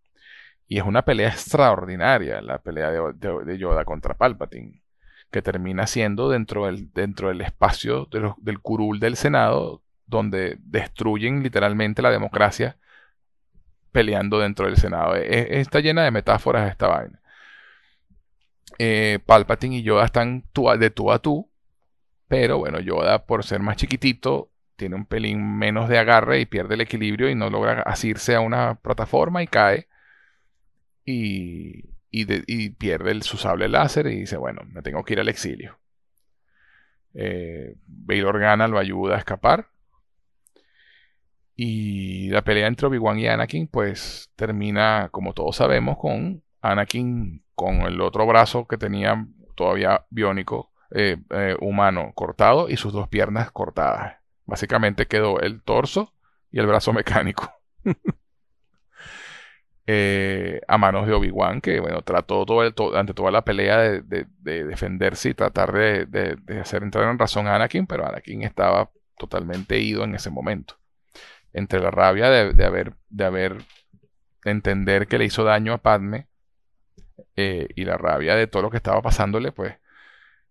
Y 0.66 0.78
es 0.78 0.84
una 0.84 1.02
pelea 1.02 1.28
extraordinaria, 1.28 2.40
la 2.42 2.58
pelea 2.58 2.90
de, 2.90 3.58
Yoda 3.58 3.84
contra 3.84 4.14
Palpatine, 4.14 4.82
que 5.30 5.42
termina 5.42 5.86
siendo 5.86 6.28
dentro 6.28 6.66
del 6.66 7.40
espacio 7.40 8.08
del 8.38 8.60
curul 8.60 8.98
del 8.98 9.16
Senado, 9.16 9.82
donde 10.06 10.58
destruyen 10.60 11.42
literalmente 11.42 12.02
la 12.02 12.10
democracia 12.10 12.76
peleando 13.94 14.40
dentro 14.40 14.66
del 14.66 14.76
Senado. 14.76 15.14
E, 15.14 15.22
e, 15.24 15.60
está 15.60 15.78
llena 15.78 16.02
de 16.02 16.10
metáforas 16.10 16.68
esta 16.68 16.88
vaina. 16.88 17.20
Eh, 18.78 19.20
Palpatine 19.24 19.76
y 19.76 19.82
Yoda 19.84 20.04
están 20.04 20.44
de 20.80 20.90
tú 20.90 21.12
a 21.12 21.20
tú, 21.20 21.48
pero 22.26 22.58
bueno, 22.58 22.80
Yoda 22.80 23.24
por 23.24 23.44
ser 23.44 23.60
más 23.60 23.76
chiquitito 23.76 24.50
tiene 24.74 24.96
un 24.96 25.06
pelín 25.06 25.56
menos 25.56 25.88
de 25.88 25.98
agarre 25.98 26.40
y 26.40 26.46
pierde 26.46 26.74
el 26.74 26.80
equilibrio 26.80 27.30
y 27.30 27.36
no 27.36 27.50
logra 27.50 27.82
asirse 27.82 28.34
a 28.34 28.40
una 28.40 28.74
plataforma 28.74 29.44
y 29.44 29.46
cae 29.46 29.86
y, 31.04 31.84
pierde 32.78 33.22
su 33.22 33.36
sable 33.36 33.68
láser 33.68 34.08
y 34.08 34.20
dice, 34.20 34.36
bueno, 34.36 34.62
me 34.66 34.82
tengo 34.82 35.04
que 35.04 35.12
ir 35.12 35.20
al 35.20 35.28
exilio. 35.28 35.78
Eh, 37.14 37.76
Bail 37.86 38.24
Organa 38.24 38.66
lo 38.66 38.78
ayuda 38.80 39.14
a 39.14 39.18
escapar 39.18 39.68
y 41.56 42.30
la 42.30 42.42
pelea 42.42 42.66
entre 42.66 42.86
Obi-Wan 42.88 43.18
y 43.18 43.28
Anakin, 43.28 43.68
pues 43.68 44.30
termina, 44.36 45.08
como 45.12 45.34
todos 45.34 45.56
sabemos, 45.56 45.98
con 45.98 46.42
Anakin 46.60 47.44
con 47.54 47.82
el 47.82 48.00
otro 48.00 48.26
brazo 48.26 48.66
que 48.66 48.76
tenía 48.76 49.26
todavía 49.54 50.04
biónico, 50.10 50.72
eh, 50.90 51.18
eh, 51.30 51.56
humano, 51.60 52.12
cortado 52.14 52.68
y 52.68 52.76
sus 52.76 52.92
dos 52.92 53.08
piernas 53.08 53.52
cortadas. 53.52 54.16
Básicamente 54.46 55.06
quedó 55.06 55.40
el 55.40 55.62
torso 55.62 56.12
y 56.50 56.58
el 56.58 56.66
brazo 56.66 56.92
mecánico. 56.92 57.50
Eh, 59.86 60.62
a 60.66 60.78
manos 60.78 61.06
de 61.06 61.12
Obi-Wan, 61.12 61.60
que 61.60 61.78
bueno, 61.78 62.00
trató 62.00 62.46
todo 62.46 62.62
el, 62.62 62.74
ante 62.96 63.12
toda 63.12 63.30
la 63.30 63.44
pelea 63.44 63.78
de, 63.78 64.26
defenderse 64.40 65.28
y 65.28 65.34
tratar 65.34 65.72
de, 65.72 66.06
de, 66.06 66.60
hacer 66.60 66.82
entrar 66.82 67.10
en 67.10 67.18
razón 67.18 67.46
a 67.46 67.54
Anakin, 67.54 67.86
pero 67.86 68.06
Anakin 68.06 68.42
estaba 68.42 68.90
totalmente 69.18 69.78
ido 69.78 70.04
en 70.04 70.14
ese 70.14 70.30
momento 70.30 70.76
entre 71.54 71.80
la 71.80 71.90
rabia 71.90 72.28
de, 72.28 72.64
haber, 72.64 72.94
de 73.08 73.24
haber, 73.24 73.64
entender 74.44 75.06
que 75.06 75.16
le 75.16 75.24
hizo 75.24 75.44
daño 75.44 75.72
a 75.72 75.78
Padme 75.78 76.28
eh, 77.36 77.68
y 77.74 77.84
la 77.84 77.96
rabia 77.96 78.34
de 78.34 78.46
todo 78.46 78.62
lo 78.64 78.70
que 78.70 78.76
estaba 78.76 79.00
pasándole, 79.00 79.52
pues, 79.52 79.76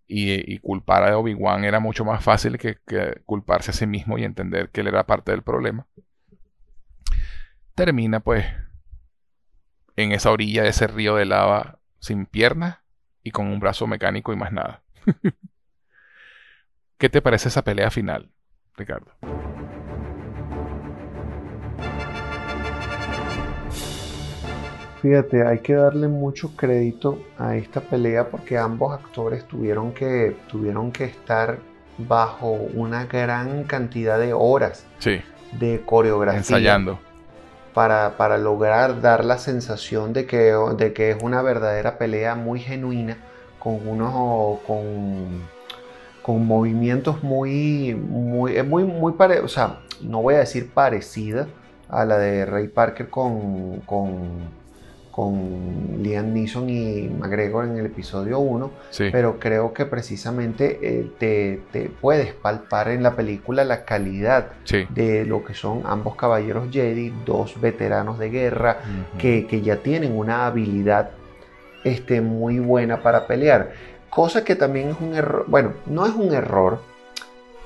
y, 0.08 0.58
culpar 0.60 1.04
a 1.04 1.18
Obi-Wan 1.18 1.64
era 1.64 1.80
mucho 1.80 2.06
más 2.06 2.24
fácil 2.24 2.58
que, 2.58 2.78
culparse 3.26 3.72
a 3.72 3.74
sí 3.74 3.86
mismo 3.86 4.18
y 4.18 4.24
entender 4.24 4.70
que 4.70 4.82
él 4.82 4.88
era 4.88 5.06
parte 5.06 5.32
del 5.32 5.44
problema. 5.44 5.88
Termina, 7.76 8.20
pues, 8.20 8.46
en 9.96 10.12
esa 10.12 10.32
orilla 10.32 10.64
de 10.64 10.70
ese 10.70 10.88
río 10.88 11.16
de 11.16 11.26
lava 11.26 11.80
sin 12.00 12.26
piernas 12.26 12.80
y 13.24 13.32
con 13.32 13.48
un 13.48 13.60
brazo 13.60 13.88
mecánico 13.88 14.34
y 14.34 14.36
más 14.36 14.52
nada. 14.52 14.84
¿Qué 16.98 17.10
te 17.10 17.22
parece 17.22 17.50
esa 17.50 17.64
pelea 17.64 17.92
final, 17.92 18.32
Ricardo? 18.76 19.12
Fíjate, 25.04 25.46
hay 25.46 25.60
que 25.60 25.74
darle 25.74 26.08
mucho 26.08 26.56
crédito 26.56 27.20
a 27.38 27.58
esta 27.58 27.82
pelea 27.82 28.30
porque 28.30 28.58
ambos 28.58 28.94
actores 28.94 29.46
tuvieron 29.46 29.92
que, 29.92 30.38
tuvieron 30.48 30.94
que 30.94 31.04
estar 31.04 31.58
bajo 31.98 32.52
una 32.52 33.04
gran 33.06 33.66
cantidad 33.66 34.18
de 34.18 34.32
horas 34.32 34.86
de 35.60 35.82
coreografía. 35.86 36.40
Ensayando. 36.40 37.00
Para, 37.74 38.16
para, 38.16 38.38
lograr 38.38 39.02
dar 39.02 39.26
la 39.26 39.40
sensación 39.40 40.14
de 40.14 40.26
que, 40.26 40.54
de 40.78 40.94
que 40.94 41.10
es 41.10 41.18
una 41.22 41.42
verdadera 41.42 41.98
pelea 41.98 42.36
muy 42.36 42.62
genuina, 42.62 43.18
con 43.60 43.86
unos 43.86 44.62
con, 44.62 45.42
con 46.22 46.48
movimientos 46.48 47.22
muy, 47.22 47.94
muy, 47.94 48.64
muy, 48.64 48.86
muy 48.86 49.14
o 49.44 49.48
sea, 49.50 49.80
no 50.00 50.22
voy 50.22 50.36
a 50.36 50.40
decir 50.40 50.72
parecida 50.74 51.48
a 51.90 52.06
la 52.06 52.18
de 52.18 52.46
Ray 52.46 52.70
Parker 52.70 53.10
con, 53.10 53.82
con 53.82 54.63
con 55.14 56.00
Liam 56.02 56.34
Neeson 56.34 56.68
y 56.72 57.08
McGregor 57.08 57.66
en 57.66 57.78
el 57.78 57.86
episodio 57.86 58.40
1, 58.40 58.72
pero 59.12 59.38
creo 59.38 59.72
que 59.72 59.86
precisamente 59.86 60.80
eh, 60.82 61.60
te, 61.72 61.92
puedes 62.02 62.34
palpar 62.34 62.88
en 62.88 63.04
la 63.04 63.16
película 63.16 63.64
la 63.64 63.86
calidad 63.86 64.54
de 64.90 65.24
lo 65.24 65.46
que 65.46 65.54
son 65.54 65.84
ambos 65.86 66.16
caballeros 66.16 66.70
Jedi, 66.72 67.14
dos 67.28 67.62
veteranos 67.62 68.18
de 68.18 68.32
guerra 68.32 68.80
que, 69.20 69.62
ya 69.64 69.76
tienen 69.78 70.18
una 70.18 70.48
habilidad 70.48 71.12
este, 71.84 72.20
muy 72.20 72.58
buena 72.58 73.04
para 73.04 73.28
pelear, 73.28 73.72
cosa 74.10 74.44
que 74.44 74.56
también 74.56 74.90
es 74.90 74.96
un 75.00 75.14
error, 75.14 75.46
bueno, 75.48 75.74
no 75.86 76.08
es 76.08 76.16
un 76.16 76.34
error, 76.34 76.80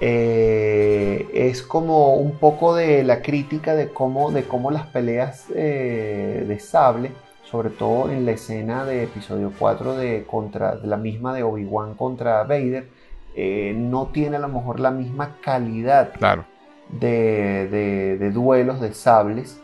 eh, 0.02 1.30
es 1.34 1.62
como 1.62 2.16
un 2.16 2.38
poco 2.40 2.76
de 2.76 3.06
la 3.06 3.22
crítica 3.22 3.74
de 3.74 3.88
cómo, 3.88 4.32
de 4.32 4.44
cómo 4.44 4.70
las 4.70 4.88
peleas 4.88 5.46
eh, 5.56 6.44
de 6.46 6.60
sable 6.60 7.12
sobre 7.50 7.70
todo 7.70 8.10
en 8.12 8.26
la 8.26 8.32
escena 8.32 8.84
de 8.86 9.04
episodio 9.04 9.52
4 9.58 9.96
de, 9.96 10.24
contra, 10.26 10.76
de 10.76 10.88
la 10.88 10.98
misma 10.98 11.34
de 11.34 11.44
Obi-Wan 11.44 11.94
contra 11.96 12.44
Vader, 12.44 12.88
eh, 13.36 13.74
no 13.76 14.08
tiene 14.08 14.36
a 14.38 14.40
lo 14.40 14.50
mejor 14.50 14.80
la 14.80 14.92
misma 14.92 15.38
calidad 15.42 16.12
Claro. 16.18 16.44
de, 16.90 17.68
de- 17.70 18.18
de 18.18 18.32
duelos 18.32 18.82
de 18.82 18.94
sables 18.94 19.62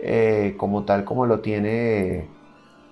eh, 0.00 0.54
como 0.56 0.84
tal 0.84 1.04
como 1.04 1.26
lo 1.26 1.40
tiene 1.40 2.26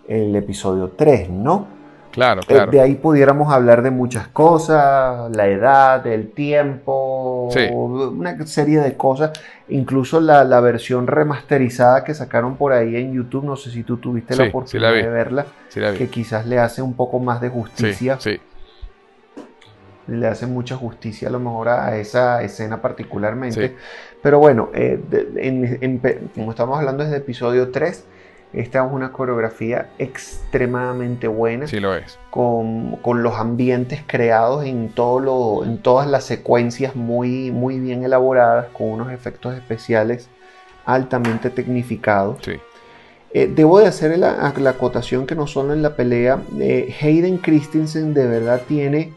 el 0.06 0.34
episodio 0.36 0.92
3, 0.96 1.30
¿no? 1.30 1.66
Claro, 2.12 2.40
Eh, 2.42 2.46
claro. 2.46 2.70
De 2.72 2.80
ahí 2.80 2.94
pudiéramos 2.94 3.52
hablar 3.52 3.82
de 3.82 3.90
muchas 3.90 4.28
cosas, 4.28 5.30
la 5.36 5.46
edad, 5.46 6.06
el 6.06 6.30
tiempo, 6.32 7.27
Sí. 7.50 7.66
una 7.72 8.46
serie 8.46 8.80
de 8.80 8.96
cosas. 8.96 9.32
Incluso 9.68 10.20
la, 10.20 10.44
la 10.44 10.60
versión 10.60 11.06
remasterizada 11.06 12.04
que 12.04 12.14
sacaron 12.14 12.56
por 12.56 12.72
ahí 12.72 12.96
en 12.96 13.12
YouTube, 13.12 13.44
no 13.44 13.56
sé 13.56 13.70
si 13.70 13.82
tú 13.82 13.96
tuviste 13.98 14.34
Sí, 14.34 14.40
la 14.42 14.48
oportunidad 14.48 14.90
la 14.90 14.96
de 14.96 15.08
verla, 15.08 15.46
la 15.74 15.94
que 15.94 16.08
quizás 16.08 16.46
le 16.46 16.58
hace 16.58 16.80
un 16.82 16.94
poco 16.94 17.18
más 17.18 17.40
de 17.40 17.48
justicia, 17.50 18.18
sí. 18.18 18.38
le 20.06 20.26
hace 20.26 20.46
mucha 20.46 20.74
justicia 20.76 21.28
a 21.28 21.30
lo 21.30 21.38
mejor 21.38 21.68
a 21.68 21.96
esa 21.98 22.42
escena 22.42 22.80
particularmente. 22.80 23.76
Pero 24.22 24.38
bueno, 24.38 24.70
eh, 24.74 24.98
en- 25.36 25.78
en 25.82 26.30
como 26.34 26.50
estamos 26.50 26.78
hablando 26.78 27.04
desde 27.04 27.18
episodio 27.18 27.70
3, 27.70 28.04
esta 28.52 28.84
es 28.84 28.92
una 28.92 29.12
coreografía 29.12 29.90
extremadamente 29.98 31.28
buena. 31.28 31.66
Sí 31.66 31.80
lo 31.80 31.94
es. 31.94 32.18
con, 32.30 32.96
con 32.96 33.22
los 33.22 33.34
ambientes 33.34 34.02
creados 34.06 34.64
en, 34.64 34.88
todo 34.88 35.20
lo, 35.20 35.64
en 35.64 35.78
todas 35.82 36.06
las 36.06 36.24
secuencias 36.24 36.96
muy, 36.96 37.50
muy 37.50 37.78
bien 37.78 38.04
elaboradas, 38.04 38.66
con 38.72 38.88
unos 38.88 39.12
efectos 39.12 39.54
especiales 39.54 40.28
altamente 40.86 41.50
tecnificados. 41.50 42.38
Sí. 42.42 42.52
Eh, 43.34 43.52
debo 43.54 43.78
de 43.78 43.86
hacer 43.86 44.16
la, 44.18 44.54
la 44.56 44.70
acotación 44.70 45.26
que 45.26 45.34
no 45.34 45.46
solo 45.46 45.74
en 45.74 45.82
la 45.82 45.94
pelea, 45.96 46.40
eh, 46.58 46.94
Hayden 47.02 47.36
Christensen 47.38 48.14
de 48.14 48.26
verdad 48.26 48.62
tiene 48.66 49.12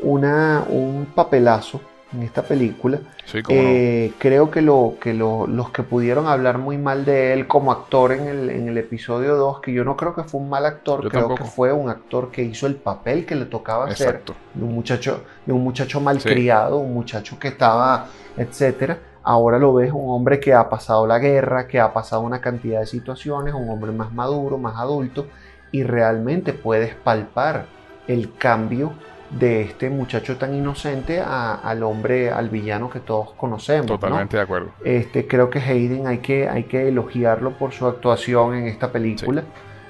una, 0.00 0.64
un 0.66 1.06
papelazo 1.14 1.82
en 2.12 2.22
esta 2.22 2.42
película. 2.42 2.98
Sí, 3.24 3.42
como 3.42 3.62
no. 3.62 3.68
Eh, 3.68 4.12
creo 4.18 4.50
que, 4.50 4.62
lo, 4.62 4.94
que 5.00 5.14
lo- 5.14 5.46
los 5.46 5.70
que 5.70 5.82
pudieron 5.82 6.26
hablar 6.26 6.58
muy 6.58 6.76
mal 6.78 7.04
de 7.04 7.32
él 7.32 7.46
como 7.46 7.70
actor 7.72 8.12
en 8.12 8.26
el, 8.26 8.50
en 8.50 8.68
el 8.68 8.78
episodio 8.78 9.36
2, 9.36 9.60
que 9.60 9.72
yo 9.72 9.84
no 9.84 9.96
creo 9.96 10.14
que 10.14 10.24
fue 10.24 10.40
un 10.40 10.48
mal 10.50 10.66
actor, 10.66 11.02
Yo 11.02 11.08
creo 11.08 11.22
tampoco. 11.28 11.44
que 11.44 11.50
fue 11.50 11.72
un 11.72 11.88
actor 11.88 12.30
que 12.30 12.42
hizo 12.42 12.66
el 12.66 12.74
papel 12.76 13.24
que 13.26 13.34
le 13.36 13.44
tocaba 13.46 13.86
hacer, 13.86 14.22
de 14.54 14.64
un 14.64 14.74
muchacho, 14.74 15.22
de 15.46 15.52
un 15.52 15.62
muchacho 15.62 16.00
malcriado, 16.00 16.78
un 16.78 16.92
muchacho 16.94 17.38
que 17.38 17.48
estaba, 17.48 18.06
etcétera. 18.36 18.98
Ahora 19.22 19.58
lo 19.58 19.74
ves 19.74 19.92
un 19.92 20.10
hombre 20.10 20.40
que 20.40 20.54
ha 20.54 20.68
pasado 20.68 21.06
la 21.06 21.18
guerra, 21.18 21.68
que 21.68 21.78
ha 21.78 21.92
pasado 21.92 22.22
una 22.22 22.40
cantidad 22.40 22.80
de 22.80 22.86
situaciones, 22.86 23.52
un 23.54 23.68
hombre 23.68 23.92
más 23.92 24.12
maduro, 24.12 24.56
más 24.58 24.76
adulto, 24.78 25.26
y 25.70 25.82
realmente 25.84 26.52
puedes 26.54 26.94
palpar 26.94 27.66
el 28.08 28.34
cambio 28.36 28.92
de 29.38 29.62
este 29.62 29.90
muchacho 29.90 30.36
tan 30.36 30.54
inocente 30.54 31.20
a- 31.20 31.54
al 31.54 31.82
hombre, 31.84 32.30
al 32.30 32.48
villano 32.48 32.90
que 32.90 32.98
todos 33.00 33.30
conocemos. 33.34 33.86
¿no? 33.90 33.98
Totalmente 33.98 34.36
de 34.36 34.42
acuerdo. 34.42 34.70
Este, 34.84 35.26
creo 35.28 35.50
que 35.50 35.60
Hayden 35.60 36.06
hay 36.06 36.18
que, 36.18 36.48
hay 36.48 36.64
que 36.64 36.88
elogiarlo 36.88 37.52
por 37.52 37.72
su 37.72 37.86
actuación 37.86 38.54
en 38.54 38.66
esta 38.66 38.90
película. 38.90 39.44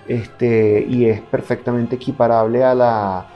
Este, 0.07 0.85
y 0.89 1.07
es 1.07 1.21
perfectamente 1.21 1.97
equiparable 1.97 2.65
a 2.65 2.75
la, 2.75 3.27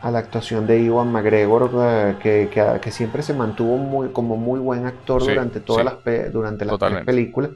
a 0.00 0.10
la 0.10 0.18
actuación 0.18 0.66
de 0.66 0.80
Iwan 0.80 1.10
McGregor, 1.12 1.70
eh, 1.82 2.14
que, 2.22 2.48
que- 2.50 2.80
que 2.80 2.90
siempre 2.90 3.22
se 3.22 3.34
mantuvo 3.34 3.76
muy, 3.76 4.08
como 4.10 4.36
muy 4.36 4.60
buen 4.60 4.86
actor 4.86 5.22
Sí, 5.22 5.30
durante 5.30 5.60
todas 5.60 5.84
sí. 5.84 5.90
las, 6.06 6.32
durante 6.32 6.64
las 6.64 6.78
tres 6.78 7.04
películas. 7.04 7.50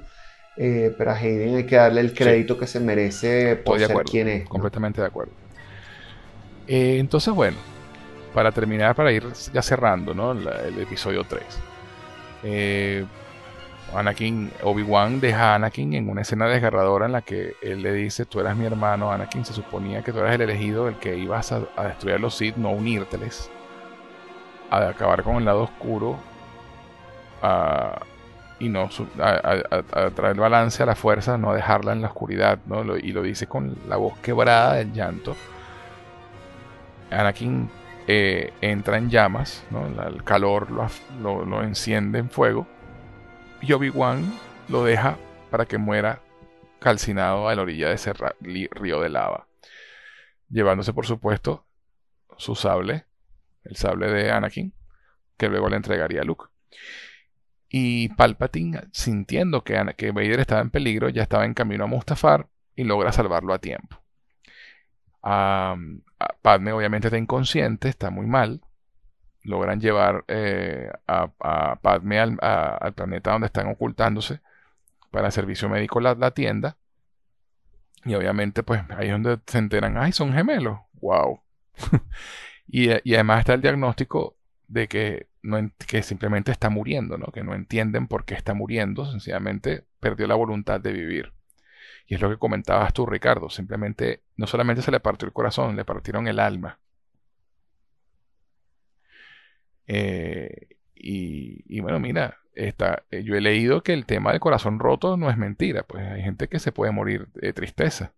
Eh, 0.57 0.93
pero 0.99 1.13
a 1.13 1.15
Hayden 1.15 1.57
hay 1.57 1.65
que 1.67 1.77
darle 1.77 2.01
el 2.01 2.13
crédito 2.15 2.59
que 2.59 2.67
se 2.67 2.81
merece 2.81 3.55
por 3.57 3.77
Estoy 3.77 3.79
de 3.79 3.87
ser 3.87 3.91
acuerdo. 3.93 4.11
quien 4.11 4.29
es. 4.29 4.43
¿no? 4.45 4.49
Completamente 4.51 5.01
de 5.01 5.07
acuerdo. 5.07 5.33
Eh, 6.67 6.99
entonces, 6.99 7.33
bueno, 7.33 7.57
para 8.39 8.53
terminar, 8.53 8.95
para 8.95 9.11
ir 9.11 9.25
ya 9.53 9.63
cerrando 9.63 10.15
¿no? 10.15 10.33
La- 10.33 10.61
el 10.63 10.79
episodio 10.81 11.25
3. 11.25 11.43
eh, 12.45 13.05
Anakin, 13.93 14.53
Obi-Wan 14.63 15.19
deja 15.19 15.53
a 15.53 15.55
Anakin 15.57 15.93
en 15.95 16.09
una 16.09 16.21
escena 16.23 16.47
desgarradora 16.47 17.07
en 17.07 17.13
la 17.13 17.23
que 17.23 17.55
él 17.63 17.83
le 17.83 17.93
dice, 17.93 18.27
tú 18.27 18.39
eras 18.39 18.57
mi 18.57 18.65
hermano, 18.65 19.11
Anakin, 19.11 19.45
se 19.45 19.53
suponía 19.55 20.03
que 20.05 20.13
tú 20.13 20.21
eras 20.21 20.37
el 20.37 20.43
elegido, 20.43 20.87
el 20.87 20.95
que 20.99 21.17
ibas 21.17 21.51
a, 21.51 21.63
destruir 21.83 22.15
a 22.15 22.19
los 22.21 22.37
Sith, 22.37 22.55
no 22.57 22.71
unírteles, 22.71 23.51
a 24.71 24.87
acabar 24.91 25.25
con 25.25 25.35
el 25.37 25.47
lado 25.47 25.63
oscuro 25.63 26.17
a- 27.43 27.99
y 28.61 28.69
no 28.69 28.89
a, 29.21 29.57
a- 29.95 30.11
traer 30.11 30.37
balance 30.37 30.81
a 30.81 30.87
la 30.87 30.95
fuerza, 30.95 31.37
no 31.37 31.53
dejarla 31.55 31.91
en 31.93 32.03
la 32.03 32.07
oscuridad, 32.09 32.61
¿no? 32.67 32.97
Y 32.97 33.11
lo 33.11 33.23
dice 33.23 33.49
con 33.49 33.75
la 33.89 33.97
voz 33.97 34.17
quebrada 34.19 34.75
del 34.75 34.93
llanto. 34.93 35.35
Anakin 37.11 37.69
eh, 38.09 38.53
entra 38.63 38.97
en 38.97 39.11
llamas, 39.11 39.65
el 40.07 40.25
calor 40.25 40.71
lo, 40.71 41.45
lo- 41.45 41.63
enciende 41.63 42.19
en 42.19 42.31
fuego 42.31 42.67
y 43.61 43.73
Obi-Wan 43.73 44.33
lo 44.69 44.83
deja 44.83 45.19
para 45.51 45.67
que 45.67 45.79
muera 45.79 46.21
calcinado 46.81 47.49
a 47.49 47.55
la 47.55 47.63
orilla 47.63 47.89
de 47.89 47.95
ese 47.97 48.13
río 48.41 49.01
de 49.01 49.09
lava, 49.11 49.47
llevándose 50.49 50.93
por 50.95 51.07
supuesto 51.07 51.67
su 52.39 52.55
sable, 52.55 53.05
el 53.65 53.77
sable 53.77 54.11
de 54.11 54.31
Anakin, 54.31 54.73
que 55.37 55.49
luego 55.49 55.69
le 55.69 55.77
entregaría 55.77 56.23
a 56.23 56.25
Luke. 56.25 56.47
Y 57.69 58.09
Palpatine, 58.15 58.85
sintiendo 58.93 59.63
que, 59.63 59.79
que 59.99 60.13
Vader 60.13 60.41
estaba 60.41 60.63
en 60.63 60.71
peligro, 60.71 61.11
ya 61.11 61.23
estaba 61.23 61.45
en 61.45 61.53
camino 61.53 61.85
a 61.85 61.89
Mustafar 61.89 62.49
y 62.75 62.85
logra 62.85 63.13
salvarlo 63.13 63.53
a 63.53 63.59
tiempo. 63.59 64.01
Padme 66.43 66.73
obviamente 66.73 67.09
está 67.09 67.19
inconsciente, 67.19 67.89
está 67.89 68.11
muy 68.11 68.27
mal. 68.27 68.61
Logran 69.43 69.81
llevar 69.81 70.25
eh, 70.29 70.91
a, 71.07 71.77
Padme 71.81 72.19
al, 72.19 72.37
planeta 72.95 73.33
donde 73.33 73.47
están 73.47 73.69
ocultándose 73.69 74.41
para 75.11 75.31
servicio 75.31 75.69
médico 75.69 76.01
la, 76.01 76.31
tienda. 76.33 76.77
Y 78.05 78.15
obviamente, 78.15 78.63
pues 78.63 78.83
ahí 78.91 79.07
es 79.07 79.13
donde 79.13 79.39
se 79.47 79.59
enteran, 79.59 79.97
ay, 79.97 80.13
son 80.13 80.33
gemelos. 80.33 80.79
¡Wow! 81.01 81.41
y, 82.67 82.91
y 83.09 83.15
además 83.15 83.41
está 83.41 83.55
el 83.55 83.63
diagnóstico 83.63 84.37
de 84.67 84.87
que, 84.89 85.29
no, 85.43 85.59
que 85.87 86.03
simplemente 86.03 86.53
está 86.53 86.69
muriendo, 86.71 87.19
¿no? 87.19 87.27
Que 87.27 87.43
no 87.43 87.55
entienden 87.55 88.07
por 88.07 88.25
qué 88.25 88.35
está 88.35 88.55
muriendo, 88.55 89.11
sencillamente 89.11 89.87
perdió 90.01 90.27
la 90.27 90.35
voluntad 90.35 90.81
de 90.81 90.93
vivir. 90.93 91.33
Y 92.09 92.17
es 92.17 92.21
lo 92.21 92.29
que 92.29 92.39
comentabas 92.39 92.93
tú, 92.93 93.07
Ricardo, 93.07 93.49
simplemente 93.51 94.25
no 94.37 94.49
solamente 94.49 94.83
se 94.83 94.91
le 94.91 94.99
partió 94.99 95.27
el 95.27 95.33
corazón, 95.33 95.77
le 95.77 95.85
partieron 95.85 96.27
el 96.27 96.41
alma. 96.41 96.81
Eh, 99.87 100.69
y, 100.95 101.81
bueno, 101.81 102.01
mira, 102.01 102.39
está, 102.55 103.05
eh, 103.11 103.23
yo 103.25 103.37
he 103.37 103.41
leído 103.41 103.83
que 103.83 103.93
el 103.93 104.05
tema 104.07 104.33
del 104.33 104.41
corazón 104.41 104.79
roto 104.79 105.17
no 105.17 105.31
es 105.31 105.37
mentira, 105.39 105.85
pues 105.85 106.07
hay 106.07 106.23
gente 106.23 106.49
que 106.49 106.59
se 106.59 106.73
puede 106.73 106.93
morir 106.93 107.29
de 107.35 107.53
tristeza. 107.53 108.15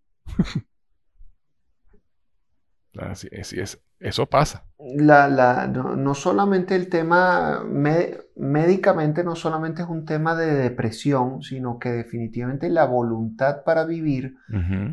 Es, 3.31 3.79
eso 3.99 4.25
pasa. 4.29 4.65
La, 4.79 5.27
la- 5.27 5.67
no, 5.67 5.95
no 5.95 6.13
solamente 6.15 6.75
el 6.75 6.89
tema, 6.89 7.63
me- 7.63 8.17
médicamente 8.41 9.23
no 9.23 9.35
solamente 9.35 9.83
es 9.83 9.87
un 9.87 10.03
tema 10.03 10.35
de 10.35 10.55
depresión, 10.55 11.43
sino 11.43 11.77
que 11.77 11.91
definitivamente 11.91 12.71
la 12.71 12.85
voluntad 12.85 13.63
para 13.63 13.85
vivir 13.85 14.35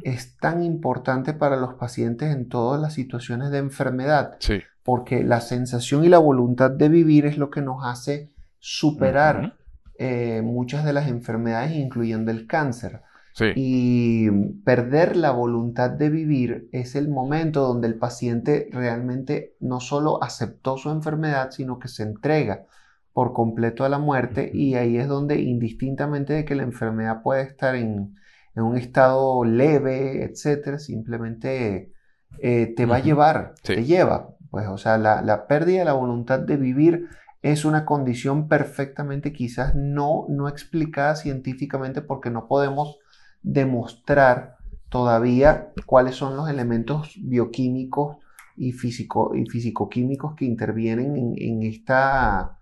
es 0.02 0.36
tan 0.36 0.62
importante 0.62 1.32
para 1.32 1.56
los 1.56 1.72
pacientes 1.74 2.30
en 2.30 2.50
todas 2.50 2.78
las 2.78 2.92
situaciones 2.92 3.50
de 3.50 3.56
enfermedad, 3.56 4.36
Sí, 4.38 4.60
porque 4.82 5.24
la 5.24 5.40
sensación 5.40 6.04
y 6.04 6.10
la 6.10 6.18
voluntad 6.18 6.70
de 6.70 6.90
vivir 6.90 7.24
es 7.24 7.38
lo 7.38 7.48
que 7.48 7.62
nos 7.62 7.86
hace 7.86 8.28
superar 8.58 9.56
eh, 9.98 10.42
muchas 10.44 10.84
de 10.84 10.92
las 10.92 11.08
enfermedades, 11.08 11.72
incluyendo 11.72 12.30
el 12.30 12.46
cáncer. 12.46 13.00
sí, 13.32 13.46
Y 13.56 14.30
perder 14.62 15.16
la 15.16 15.30
voluntad 15.30 15.88
de 15.88 16.10
vivir 16.10 16.68
es 16.72 16.96
el 16.96 17.08
momento 17.08 17.62
donde 17.62 17.88
el 17.88 17.94
paciente 17.94 18.68
realmente 18.72 19.54
no 19.58 19.80
solo 19.80 20.22
aceptó 20.22 20.76
su 20.76 20.90
enfermedad, 20.90 21.50
sino 21.50 21.78
que 21.78 21.88
se 21.88 22.02
entrega 22.02 22.66
por 23.12 23.32
completo 23.32 23.84
a 23.84 23.88
la 23.88 23.98
muerte 23.98 24.50
y 24.54 24.74
ahí 24.74 24.96
es 24.98 25.08
donde 25.08 25.40
indistintamente 25.40 26.32
de 26.34 26.44
que 26.44 26.54
la 26.54 26.62
enfermedad 26.62 27.22
puede 27.22 27.42
estar 27.42 27.74
en, 27.74 28.14
en 28.54 28.62
un 28.62 28.76
estado 28.76 29.44
leve, 29.44 30.24
etcétera, 30.24 30.78
simplemente 30.78 31.92
eh, 32.38 32.74
te 32.76 32.86
va 32.86 32.96
a 32.96 33.00
llevar, 33.00 33.54
Sí. 33.62 33.74
te 33.74 33.84
lleva. 33.84 34.34
Pues, 34.50 34.66
o 34.68 34.78
sea, 34.78 34.98
la, 34.98 35.22
la 35.22 35.46
pérdida 35.46 35.80
de 35.80 35.84
la 35.84 35.92
voluntad 35.92 36.38
de 36.40 36.56
vivir 36.56 37.08
es 37.42 37.64
una 37.64 37.84
condición 37.84 38.48
perfectamente 38.48 39.32
quizás 39.32 39.74
no, 39.74 40.26
no 40.28 40.48
explicada 40.48 41.16
científicamente 41.16 42.02
porque 42.02 42.30
no 42.30 42.48
podemos 42.48 42.98
demostrar 43.42 44.56
todavía 44.88 45.72
cuáles 45.86 46.16
son 46.16 46.36
los 46.36 46.48
elementos 46.48 47.14
bioquímicos 47.22 48.16
y, 48.56 48.72
físico, 48.72 49.32
y 49.34 49.46
fisicoquímicos 49.48 50.34
que 50.34 50.44
intervienen 50.46 51.16
en, 51.16 51.34
en 51.36 51.62
esta, 51.62 52.57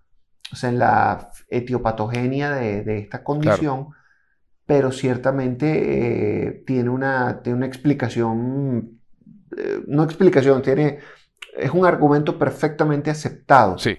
o 0.51 0.55
sea, 0.55 0.69
en 0.69 0.79
la 0.79 1.31
etiopatogenia 1.49 2.51
de, 2.51 2.83
de 2.83 2.99
esta 2.99 3.23
condición, 3.23 3.89
pero 4.67 4.91
ciertamente 4.91 6.47
eh, 6.47 6.63
tiene, 6.67 6.89
una, 6.89 7.41
tiene 7.41 7.57
una 7.57 7.65
explicación, 7.65 8.99
eh, 9.57 9.81
no 9.87 10.03
explicación, 10.03 10.61
tiene, 10.61 10.99
es 11.57 11.71
un 11.71 11.85
argumento 11.85 12.37
perfectamente 12.37 13.09
aceptado. 13.09 13.77
Sí. 13.77 13.97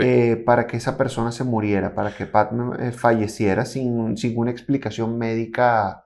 Eh, 0.00 0.36
para 0.46 0.68
que 0.68 0.76
esa 0.76 0.96
persona 0.96 1.32
se 1.32 1.42
muriera, 1.42 1.92
para 1.92 2.14
que 2.14 2.26
Padme 2.26 2.92
falleciera 2.92 3.64
sin, 3.64 4.16
sin, 4.16 4.38
una 4.38 4.52
explicación 4.52 5.18
médica 5.18 6.04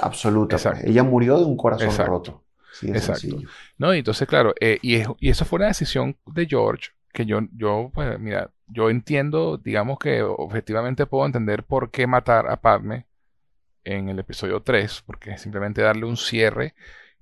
absoluta. 0.00 0.56
Pues. 0.56 0.84
Ella 0.84 1.02
murió 1.02 1.38
de 1.38 1.44
un 1.44 1.56
corazón 1.56 2.06
roto. 2.06 2.44
Exacto. 2.82 3.36
No, 3.76 3.94
y 3.94 3.98
entonces, 3.98 4.26
claro, 4.26 4.54
y, 4.58 5.02
y, 5.02 5.28
eso 5.28 5.44
fue 5.44 5.58
una 5.58 5.66
decisión 5.66 6.16
de 6.24 6.46
George 6.46 6.92
que 7.12 7.26
yo, 7.26 7.40
yo, 7.52 7.90
pues, 7.94 8.18
mira, 8.20 8.50
yo 8.66 8.90
entiendo, 8.90 9.58
digamos 9.58 9.98
que 9.98 10.22
objetivamente 10.22 11.06
puedo 11.06 11.26
entender 11.26 11.64
por 11.64 11.90
qué 11.90 12.06
matar 12.06 12.48
a 12.50 12.60
Padme 12.60 13.06
en 13.84 14.08
el 14.08 14.18
episodio 14.18 14.62
3, 14.62 15.02
porque 15.06 15.38
simplemente 15.38 15.82
darle 15.82 16.04
un 16.06 16.16
cierre, 16.16 16.74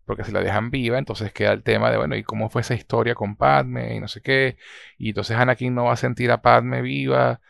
porque 0.04 0.24
si 0.24 0.32
la 0.32 0.40
dejan 0.40 0.70
viva, 0.70 0.98
entonces 0.98 1.32
queda 1.32 1.52
el 1.52 1.62
tema 1.62 1.90
de, 1.90 1.98
bueno, 1.98 2.16
¿y 2.16 2.22
cómo 2.24 2.50
fue 2.50 2.62
esa 2.62 2.74
historia 2.74 3.14
con 3.14 3.36
Padme? 3.36 3.94
Y 3.94 4.00
no 4.00 4.08
sé 4.08 4.22
qué, 4.22 4.58
y 4.98 5.10
entonces 5.10 5.36
Anakin 5.36 5.74
no 5.74 5.84
va 5.84 5.92
a 5.94 5.96
sentir 5.96 6.30
a 6.30 6.42
Padme 6.42 6.82
viva. 6.82 7.40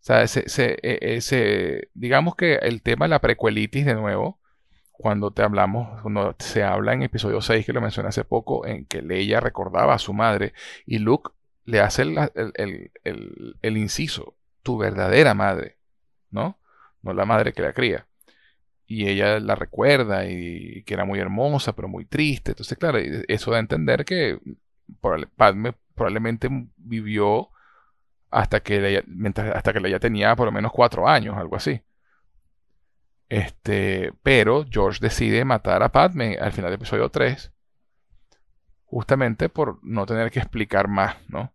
O 0.00 0.02
sea, 0.02 0.22
ese, 0.22 0.44
e, 0.82 1.88
digamos 1.94 2.34
que 2.36 2.54
el 2.56 2.82
tema 2.82 3.06
de 3.06 3.10
la 3.10 3.20
precuelitis 3.20 3.84
de 3.86 3.94
nuevo, 3.94 4.40
cuando 4.92 5.32
te 5.32 5.42
hablamos, 5.42 6.00
cuando 6.02 6.34
se 6.38 6.62
habla 6.62 6.92
en 6.94 7.02
episodio 7.02 7.40
6, 7.40 7.66
que 7.66 7.72
lo 7.72 7.80
mencioné 7.80 8.08
hace 8.10 8.24
poco, 8.24 8.66
en 8.66 8.86
que 8.86 9.02
Leia 9.02 9.40
recordaba 9.40 9.94
a 9.94 9.98
su 9.98 10.12
madre 10.14 10.52
y 10.86 10.98
Luke 10.98 11.30
le 11.70 11.80
hace 11.80 12.02
el, 12.02 12.90
el 13.62 13.76
inciso, 13.76 14.34
tu 14.62 14.78
verdadera 14.78 15.34
madre, 15.34 15.76
¿no? 16.30 16.58
No 17.02 17.12
la 17.14 17.24
madre 17.24 17.52
que 17.52 17.62
la 17.62 17.72
cría 17.72 18.06
y 18.90 19.06
ella 19.06 19.38
la 19.38 19.54
recuerda 19.54 20.26
y 20.26 20.82
que 20.82 20.94
era 20.94 21.04
muy 21.04 21.20
hermosa, 21.20 21.76
pero 21.76 21.86
muy 21.86 22.06
triste. 22.06 22.50
Entonces, 22.50 22.76
claro, 22.76 22.98
eso 22.98 23.52
da 23.52 23.58
a 23.58 23.60
entender 23.60 24.04
que 24.04 24.40
Padme 25.36 25.74
probablemente 25.94 26.48
vivió 26.76 27.50
hasta 28.32 28.58
que 28.58 28.84
ella, 28.88 29.04
mientras, 29.06 29.54
hasta 29.54 29.72
que 29.72 30.00
tenía 30.00 30.34
por 30.34 30.46
lo 30.46 30.50
menos 30.50 30.72
cuatro 30.72 31.08
años, 31.08 31.36
algo 31.36 31.54
así. 31.54 31.82
Este, 33.28 34.12
pero 34.24 34.66
George 34.68 34.98
decide 35.00 35.44
matar 35.44 35.84
a 35.84 35.92
Padme 35.92 36.36
al 36.40 36.50
final 36.50 36.72
del 36.72 36.80
episodio 36.80 37.10
3, 37.10 37.52
justamente 38.86 39.48
por 39.48 39.78
no 39.84 40.04
tener 40.04 40.32
que 40.32 40.40
explicar 40.40 40.88
más, 40.88 41.14
¿no? 41.28 41.52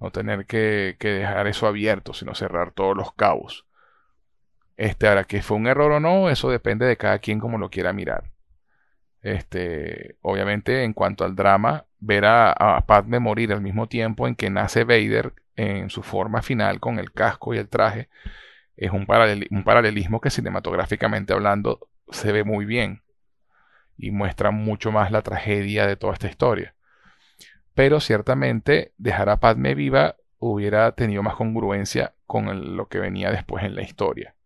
No 0.00 0.10
tener 0.10 0.46
que, 0.46 0.96
dejar 1.00 1.46
eso 1.46 1.66
abierto, 1.66 2.12
sino 2.12 2.34
cerrar 2.34 2.72
todos 2.72 2.96
los 2.96 3.12
cabos. 3.14 3.66
Este, 4.76 5.08
ahora, 5.08 5.24
que 5.24 5.42
fue 5.42 5.56
un 5.56 5.66
error 5.66 5.92
o 5.92 6.00
no, 6.00 6.28
eso 6.28 6.50
depende 6.50 6.86
de 6.86 6.96
cada 6.96 7.18
quien 7.18 7.40
como 7.40 7.58
lo 7.58 7.70
quiera 7.70 7.92
mirar. 7.92 8.30
Este, 9.22 10.16
obviamente, 10.22 10.84
en 10.84 10.92
cuanto 10.92 11.24
al 11.24 11.34
drama, 11.34 11.86
ver 11.98 12.26
a, 12.26 12.84
Padme 12.86 13.18
morir 13.20 13.52
al 13.52 13.60
mismo 13.60 13.88
tiempo 13.88 14.28
en 14.28 14.36
que 14.36 14.50
nace 14.50 14.84
Vader 14.84 15.32
en 15.56 15.90
su 15.90 16.02
forma 16.02 16.42
final 16.42 16.78
con 16.80 16.98
el 16.98 17.12
casco 17.12 17.54
y 17.54 17.58
el 17.58 17.68
traje, 17.68 18.08
es 18.76 18.90
un 18.90 19.06
paralelismo 19.06 20.20
que 20.20 20.30
cinematográficamente 20.30 21.32
hablando 21.32 21.88
se 22.10 22.30
ve 22.32 22.44
muy 22.44 22.66
bien 22.66 23.02
y 23.98 24.10
muestra 24.10 24.50
mucho 24.50 24.92
más 24.92 25.10
la 25.10 25.22
tragedia 25.22 25.86
de 25.86 25.96
toda 25.96 26.12
esta 26.12 26.28
historia. 26.28 26.75
Pero 27.76 28.00
ciertamente 28.00 28.92
dejar 28.98 29.28
a 29.28 29.36
Padme 29.38 29.76
viva 29.76 30.16
hubiera 30.38 30.90
tenido 30.96 31.22
más 31.22 31.36
congruencia 31.36 32.14
con 32.26 32.76
lo 32.76 32.88
que 32.88 32.98
venía 32.98 33.30
después 33.30 33.62
en 33.62 33.76
la 33.76 33.82
historia 33.82 34.36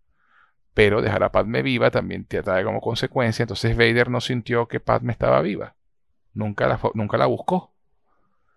pero 0.75 1.03
dejar 1.03 1.23
a 1.25 1.33
Padme 1.33 1.63
viva 1.63 1.91
también 1.91 2.25
te 2.25 2.43
trae 2.43 2.65
como 2.65 2.81
consecuencia. 2.81 3.43
Entonces 3.43 3.77
Vader 3.77 4.09
no 4.09 4.21
sintió 4.21 4.69
que 4.69 4.81
Padme 4.81 5.13
estaba 5.13 5.43
viva. 5.43 5.75
Nunca 6.33 6.67
la, 6.67 6.81
nunca 6.95 7.19
la 7.19 7.27
buscó. 7.27 7.75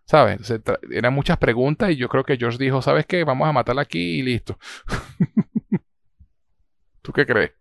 ¿Sabes? 0.05 0.33
Entonces, 0.33 0.61
eran 0.91 1.13
muchas 1.13 1.37
preguntas 1.37 1.91
y 1.91 1.95
yo 1.95 2.09
creo 2.09 2.23
que 2.23 2.37
George 2.37 2.57
dijo, 2.57 2.81
¿sabes 2.81 3.05
qué? 3.05 3.23
Vamos 3.23 3.47
a 3.47 3.53
matarla 3.53 3.81
aquí 3.81 4.19
y 4.19 4.21
listo. 4.21 4.57
¿Tú 7.01 7.11
qué 7.13 7.25
crees? 7.25 7.51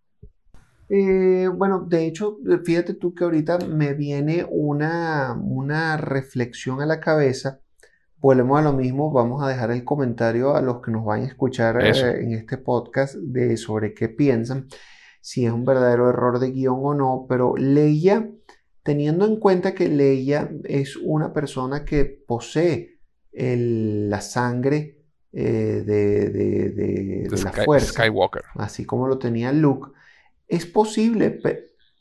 Eh, 0.89 1.49
bueno, 1.53 1.85
de 1.87 2.05
hecho, 2.05 2.37
fíjate 2.63 2.93
tú 2.93 3.13
que 3.13 3.23
ahorita 3.23 3.59
me 3.59 3.93
viene 3.93 4.45
una, 4.49 5.33
una 5.41 5.97
reflexión 5.97 6.81
a 6.81 6.85
la 6.85 6.99
cabeza. 6.99 7.59
Volvemos 8.17 8.59
a 8.59 8.63
lo 8.63 8.73
mismo, 8.73 9.11
vamos 9.11 9.43
a 9.43 9.49
dejar 9.49 9.71
el 9.71 9.83
comentario 9.83 10.55
a 10.55 10.61
los 10.61 10.81
que 10.81 10.91
nos 10.91 11.03
vayan 11.03 11.25
a 11.25 11.29
escuchar 11.29 11.83
eh, 11.83 12.21
en 12.21 12.33
este 12.33 12.57
podcast 12.57 13.15
de 13.15 13.57
sobre 13.57 13.93
qué 13.93 14.07
piensan, 14.07 14.67
si 15.19 15.45
es 15.45 15.51
un 15.51 15.65
verdadero 15.65 16.09
error 16.09 16.39
de 16.39 16.51
guion 16.51 16.79
o 16.81 16.93
no, 16.93 17.25
pero 17.27 17.55
Leia, 17.57 18.29
teniendo 18.81 19.25
en 19.25 19.37
cuenta 19.37 19.73
que 19.73 19.89
Leia 19.89 20.49
es 20.63 20.95
una 20.95 21.33
persona 21.33 21.83
que 21.83 22.05
posee 22.05 22.99
la 23.33 24.21
sangre 24.21 25.03
eh, 25.33 25.83
de, 25.85 27.27
la 27.43 27.51
fuerza, 27.51 27.91
Skywalker, 27.91 28.43
así 28.55 28.85
como 28.85 29.07
lo 29.07 29.17
tenía 29.17 29.51
Luke, 29.51 29.91
es 30.47 30.65
posible, 30.65 31.39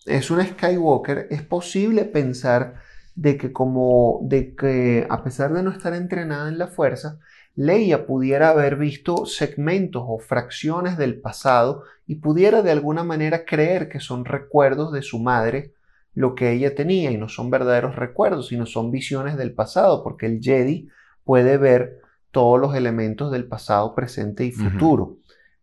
es 0.06 0.30
una 0.30 0.46
Skywalker, 0.46 1.28
es 1.30 1.42
posible 1.42 2.04
pensar 2.04 2.74
de 3.14 3.36
que 3.36 3.52
como 3.52 4.20
de 4.22 4.54
que 4.54 5.06
a 5.08 5.22
pesar 5.22 5.52
de 5.52 5.62
no 5.62 5.70
estar 5.70 5.94
entrenada 5.94 6.48
en 6.48 6.58
la 6.58 6.68
fuerza, 6.68 7.18
Leia 7.54 8.06
pudiera 8.06 8.48
haber 8.48 8.76
visto 8.76 9.26
segmentos 9.26 10.02
o 10.06 10.18
fracciones 10.18 10.96
del 10.96 11.20
pasado 11.20 11.82
y 12.06 12.16
pudiera 12.16 12.62
de 12.62 12.70
alguna 12.70 13.04
manera 13.04 13.44
creer 13.44 13.88
que 13.88 14.00
son 14.00 14.24
recuerdos 14.24 14.92
de 14.92 15.02
su 15.02 15.18
madre 15.18 15.74
lo 16.14 16.34
que 16.34 16.52
ella 16.52 16.74
tenía 16.74 17.10
y 17.10 17.18
no 17.18 17.28
son 17.28 17.50
verdaderos 17.50 17.96
recuerdos, 17.96 18.48
sino 18.48 18.66
son 18.66 18.90
visiones 18.90 19.36
del 19.36 19.54
pasado, 19.54 20.02
porque 20.02 20.26
el 20.26 20.40
Jedi 20.40 20.88
puede 21.24 21.56
ver 21.56 22.00
todos 22.30 22.60
los 22.60 22.74
elementos 22.74 23.30
del 23.30 23.46
pasado, 23.46 23.94
presente 23.94 24.44
y 24.44 24.52
futuro. 24.52 25.18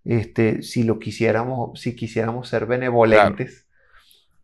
Este, 0.06 0.62
si 0.62 0.84
lo 0.84 1.00
quisiéramos, 1.00 1.80
si 1.80 1.96
quisiéramos 1.96 2.50
ser 2.50 2.66
benevolentes 2.66 3.68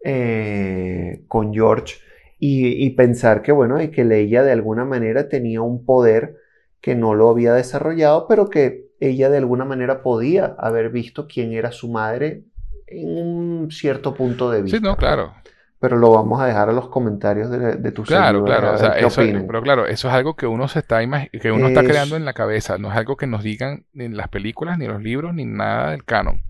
eh, 0.03 1.23
con 1.27 1.53
George, 1.53 1.95
y, 2.37 2.89
pensar 2.91 3.41
que, 3.41 3.51
bueno, 3.51 3.81
y 3.81 3.89
que 3.89 4.03
Leia 4.03 4.43
de 4.43 4.51
alguna 4.51 4.85
manera 4.85 5.29
tenía 5.29 5.61
un 5.61 5.83
poder 5.83 6.35
que 6.79 6.93
no 6.93 7.15
lo 7.15 7.29
había 7.29 7.53
desarrollado, 7.53 8.27
pero 8.27 8.49
que 8.49 8.89
ella 8.99 9.29
de 9.29 9.37
alguna 9.37 9.65
manera 9.65 10.03
podía 10.03 10.55
haber 10.59 10.89
visto 10.89 11.27
quién 11.27 11.53
era 11.53 11.71
su 11.71 11.89
madre 11.89 12.43
en 12.87 13.17
un 13.17 13.71
cierto 13.71 14.13
punto 14.13 14.51
de 14.51 14.61
vista. 14.61 14.77
Sí, 14.77 14.83
no, 14.83 14.95
claro. 14.95 15.33
Pero 15.79 15.97
lo 15.97 16.11
vamos 16.11 16.41
a 16.41 16.45
dejar 16.45 16.69
a 16.69 16.71
los 16.71 16.87
comentarios 16.87 17.49
de, 17.49 17.75
de 17.75 17.91
tus 17.91 18.07
Claro, 18.07 18.43
claro. 18.43 18.73
O 18.73 18.77
sea, 18.77 18.93
eso, 18.93 19.21
pero 19.45 19.61
claro, 19.61 19.85
eso 19.85 20.07
es 20.07 20.13
algo 20.13 20.35
que 20.35 20.47
uno 20.47 20.67
se 20.67 20.79
está 20.79 20.99
que 21.31 21.51
uno 21.51 21.67
está 21.67 21.83
creando 21.83 22.15
en 22.15 22.25
la 22.25 22.33
cabeza. 22.33 22.77
No 22.77 22.91
es 22.91 22.97
algo 22.97 23.17
que 23.17 23.27
nos 23.27 23.43
digan 23.43 23.85
ni 23.93 24.05
en 24.05 24.17
las 24.17 24.29
películas, 24.29 24.77
ni 24.77 24.85
en 24.85 24.93
los 24.93 25.01
libros, 25.01 25.33
ni 25.33 25.45
nada 25.45 25.91
del 25.91 26.05
canon 26.05 26.41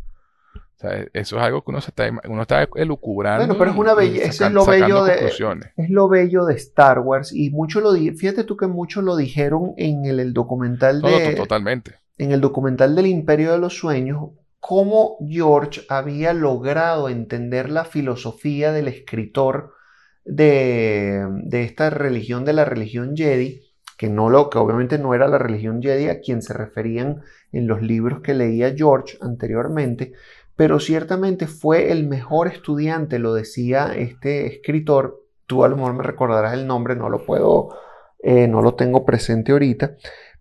eso 1.13 1.37
es 1.37 1.43
algo 1.43 1.63
que 1.63 1.71
uno, 1.71 1.81
se 1.81 1.91
está, 1.91 2.09
uno 2.27 2.41
está 2.41 2.67
elucubrando. 2.75 3.45
Bueno, 3.45 3.57
pero 3.57 3.71
es 3.71 3.77
una 3.77 3.93
belleza, 3.93 4.47
es 4.47 4.53
lo 4.53 4.65
bello 4.65 5.03
de, 5.03 5.27
es 5.77 5.89
lo 5.89 6.07
bello 6.07 6.45
de 6.45 6.55
Star 6.55 6.99
Wars 6.99 7.33
y 7.33 7.49
mucho 7.49 7.81
lo 7.81 7.93
fíjate 7.93 8.43
tú 8.43 8.57
que 8.57 8.67
muchos 8.67 9.03
lo 9.03 9.15
dijeron 9.15 9.73
en 9.77 10.05
el, 10.05 10.33
documental 10.33 11.01
de 11.01 11.35
totalmente. 11.35 11.95
En 12.17 12.31
el 12.31 12.41
documental 12.41 12.95
del 12.95 13.07
Imperio 13.07 13.51
de 13.51 13.57
los 13.57 13.77
Sueños 13.77 14.31
cómo 14.67 15.17
George 15.29 15.81
había 15.89 16.33
logrado 16.33 17.07
entender 17.07 17.69
la 17.69 17.85
filosofía 17.85 18.71
del 18.71 18.87
escritor 18.87 19.75
de, 20.23 21.23
esta 21.51 21.91
religión 21.91 22.45
de 22.45 22.53
la 22.53 22.65
religión 22.65 23.15
Jedi 23.15 23.61
que 23.95 24.09
no 24.09 24.31
lo 24.31 24.49
que 24.49 24.57
obviamente 24.57 24.97
no 24.97 25.13
era 25.13 25.27
la 25.27 25.37
religión 25.37 25.83
Jedi 25.83 26.09
a 26.09 26.19
quien 26.19 26.41
se 26.41 26.53
referían 26.53 27.21
en 27.51 27.67
los 27.67 27.83
libros 27.83 28.21
que 28.21 28.33
leía 28.33 28.73
George 28.75 29.19
anteriormente, 29.21 30.13
pero 30.55 30.79
ciertamente 30.79 31.45
fue 31.45 31.91
el 31.91 32.07
mejor 32.07 32.47
estudiante, 32.47 33.19
lo 33.19 33.35
decía 33.35 33.93
este 33.95 34.47
escritor, 34.47 35.21
tú 35.45 35.63
a 35.63 35.67
lo 35.67 35.75
mejor 35.75 35.93
me 35.93 36.03
recordarás 36.03 36.55
el 36.55 36.65
nombre, 36.65 36.95
no 36.95 37.09
lo 37.09 37.23
puedo, 37.23 37.69
eh, 38.23 38.47
no 38.47 38.63
lo 38.63 38.73
tengo 38.73 39.05
presente 39.05 39.51
ahorita, 39.51 39.95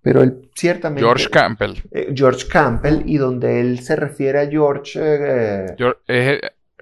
pero 0.04 0.22
él 0.22 0.50
ciertamente... 0.54 1.02
George 1.02 1.30
Campbell. 1.30 1.72
Eh, 1.90 2.12
George 2.14 2.46
Campbell, 2.46 3.04
y 3.06 3.16
donde 3.16 3.58
él 3.60 3.80
se 3.80 3.96
refiere 3.96 4.38
a 4.38 4.46
George... 4.46 5.00
Eh, 5.02 5.74
George 5.78 6.40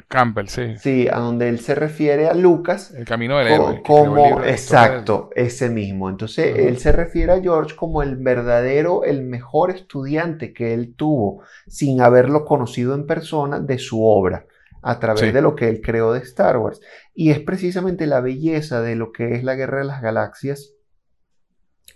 Campbell, 0.09 0.49
sí. 0.49 0.77
Sí, 0.77 1.07
a 1.09 1.21
donde 1.21 1.49
él 1.49 1.61
se 1.61 1.77
refiere 1.77 2.27
a 2.27 2.35
Lucas. 2.35 2.93
El 2.93 3.05
camino 3.05 3.39
del 3.39 3.47
héroe. 3.47 3.81
Como, 3.87 4.43
exacto, 4.43 5.31
ese 5.37 5.71
mismo. 5.71 6.11
Entonces, 6.11 6.59
él 6.59 6.79
se 6.79 6.91
refiere 6.91 7.31
a 7.31 7.41
George 7.41 7.77
como 7.77 8.03
el 8.03 8.17
verdadero, 8.17 9.05
el 9.05 9.23
mejor 9.23 9.71
estudiante 9.71 10.53
que 10.53 10.75
él 10.75 10.97
tuvo, 10.97 11.45
sin 11.69 12.01
haberlo 12.01 12.45
conocido 12.45 12.93
en 12.97 13.07
persona, 13.07 13.61
de 13.61 13.79
su 13.79 14.05
obra, 14.05 14.47
a 14.83 14.99
través 14.99 15.33
de 15.33 15.43
lo 15.43 15.55
que 15.55 15.69
él 15.69 15.81
creó 15.81 16.13
de 16.13 16.19
Star 16.21 16.59
Wars. 16.59 16.81
Y 17.15 17.31
es 17.31 17.39
precisamente 17.39 18.09
la 18.09 18.21
belleza 18.21 18.83
de 18.83 18.97
lo 18.97 19.13
que 19.13 19.37
es 19.37 19.45
la 19.45 19.55
Guerra 19.55 19.79
de 19.79 19.85
las 19.85 20.03
Galaxias, 20.03 20.75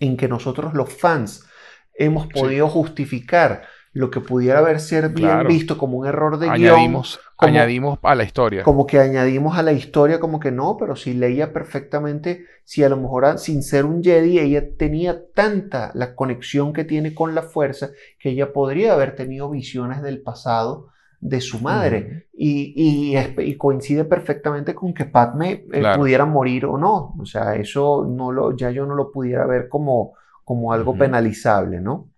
en 0.01 0.17
que 0.17 0.29
nosotros 0.29 0.75
los 0.75 0.93
fans 0.93 1.47
hemos 1.95 2.27
podido 2.27 2.69
justificar 2.69 3.63
lo 3.93 4.11
que 4.11 4.21
pudiera 4.21 4.59
haber 4.59 4.79
ser 4.81 5.09
bien 5.09 5.31
Claro. 5.31 5.49
visto 5.49 5.79
como 5.79 5.97
un 5.97 6.07
error 6.07 6.39
de 6.39 6.49
guion, 6.49 6.75
añadimos, 6.75 7.19
como- 7.35 7.49
añadimos 7.51 7.99
a 8.03 8.15
la 8.15 8.25
historia. 8.25 8.63
como 8.63 8.87
que 8.87 8.99
añadimos 9.01 9.57
a 9.57 9.63
la 9.63 9.73
historia 9.73 10.21
como 10.21 10.39
que 10.39 10.53
no, 10.53 10.77
pero 10.79 10.97
si 10.97 11.15
leía 11.15 11.55
perfectamente, 11.55 12.45
si 12.65 12.85
a 12.85 12.91
lo 12.91 12.99
mejor 12.99 13.39
sin 13.39 13.63
ser 13.63 13.87
un 13.87 14.03
Jedi, 14.05 14.39
ella 14.39 14.63
tenía 14.77 15.23
tanta 15.35 15.93
la 15.95 16.15
conexión 16.15 16.75
que 16.75 16.85
tiene 16.85 17.15
con 17.15 17.35
la 17.35 17.41
fuerza 17.43 17.89
que 18.19 18.31
ella 18.31 18.53
podría 18.53 18.93
haber 18.93 19.17
tenido 19.17 19.49
visiones 19.49 20.03
del 20.03 20.21
pasado 20.21 20.89
de 21.21 21.41
su 21.41 21.61
madre 21.61 22.29
y, 22.33 22.73
y 23.13 23.17
es- 23.17 23.35
y 23.39 23.57
coincide 23.57 24.05
perfectamente 24.05 24.75
con 24.75 24.95
que 24.95 25.07
Padme 25.07 25.65
eh, 25.73 25.81
Claro. 25.81 25.97
pudiera 25.97 26.25
morir 26.27 26.67
o 26.67 26.79
no, 26.79 27.15
o 27.19 27.27
sea, 27.27 27.55
eso 27.57 28.07
no 28.09 28.33
lo, 28.33 28.57
ya 28.57 28.71
yo 28.71 28.87
no 28.87 28.95
lo 28.95 29.11
pudiera 29.13 29.47
ver 29.47 29.69
como, 29.69 30.15
como 30.45 30.73
algo 30.73 30.97
penalizable, 30.99 31.81
¿no? 31.81 32.11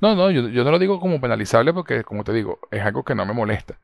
No, 0.00 0.14
no, 0.14 0.30
yo, 0.30 0.48
yo 0.48 0.64
no 0.64 0.70
lo 0.70 0.78
digo 0.78 1.00
como 1.00 1.20
penalizable 1.20 1.72
porque, 1.72 2.04
como 2.04 2.24
te 2.24 2.32
digo, 2.32 2.58
es 2.70 2.82
algo 2.82 3.04
que 3.04 3.14
no 3.14 3.26
me 3.26 3.32
molesta. 3.34 3.78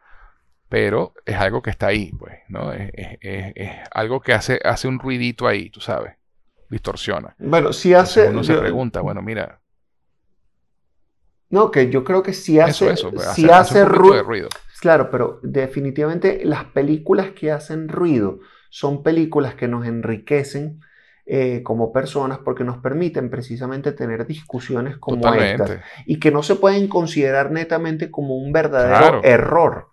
Pero 0.69 1.15
es 1.27 1.37
algo 1.37 1.63
que 1.63 1.71
está 1.71 1.89
ahí, 1.89 2.13
pues, 2.19 2.39
¿no? 2.49 2.73
Es, 2.73 2.91
es- 2.95 3.19
es- 3.23 3.53
es 3.57 3.73
algo 3.93 4.21
que 4.23 4.35
hace, 4.35 4.61
hace 4.65 4.89
un 4.89 4.99
ruidito 5.01 5.49
ahí, 5.49 5.71
tú 5.71 5.81
sabes. 5.81 6.15
Distorsiona. 6.71 7.37
Bueno, 7.39 7.73
si 7.73 7.93
Entonces 7.93 8.19
hace... 8.19 8.29
uno 8.29 8.45
se 8.45 8.57
pregunta, 8.57 9.01
bueno, 9.03 9.23
mira, 9.23 9.61
No, 11.51 11.71
que 11.71 11.91
yo 11.91 12.05
creo 12.05 12.23
que 12.23 12.33
si 12.33 12.61
hace, 12.61 12.87
eso, 12.87 13.09
eso, 13.09 13.11
pues, 13.13 13.27
hace, 13.27 13.81
de 13.81 13.85
ruido. 13.85 14.49
Claro, 14.81 15.11
pero 15.11 15.41
definitivamente 15.43 16.43
las 16.45 16.65
películas 16.67 17.31
que 17.33 17.51
hacen 17.51 17.89
ruido 17.89 18.41
son 18.71 19.03
películas 19.03 19.55
que 19.55 19.69
nos 19.69 19.87
enriquecen 19.87 20.81
eh, 21.27 21.63
como 21.63 21.93
personas 21.93 22.39
porque 22.39 22.65
nos 22.65 22.79
permiten 22.79 23.31
precisamente 23.31 23.93
tener 23.93 24.27
discusiones 24.27 24.97
como 24.97 25.35
estas 25.35 25.73
y 26.07 26.19
que 26.19 26.31
no 26.31 26.43
se 26.43 26.57
pueden 26.57 26.89
considerar 26.89 27.51
netamente 27.51 28.11
como 28.11 28.37
un 28.37 28.53
verdadero 28.53 28.97
Claro. 28.99 29.23
error, 29.23 29.89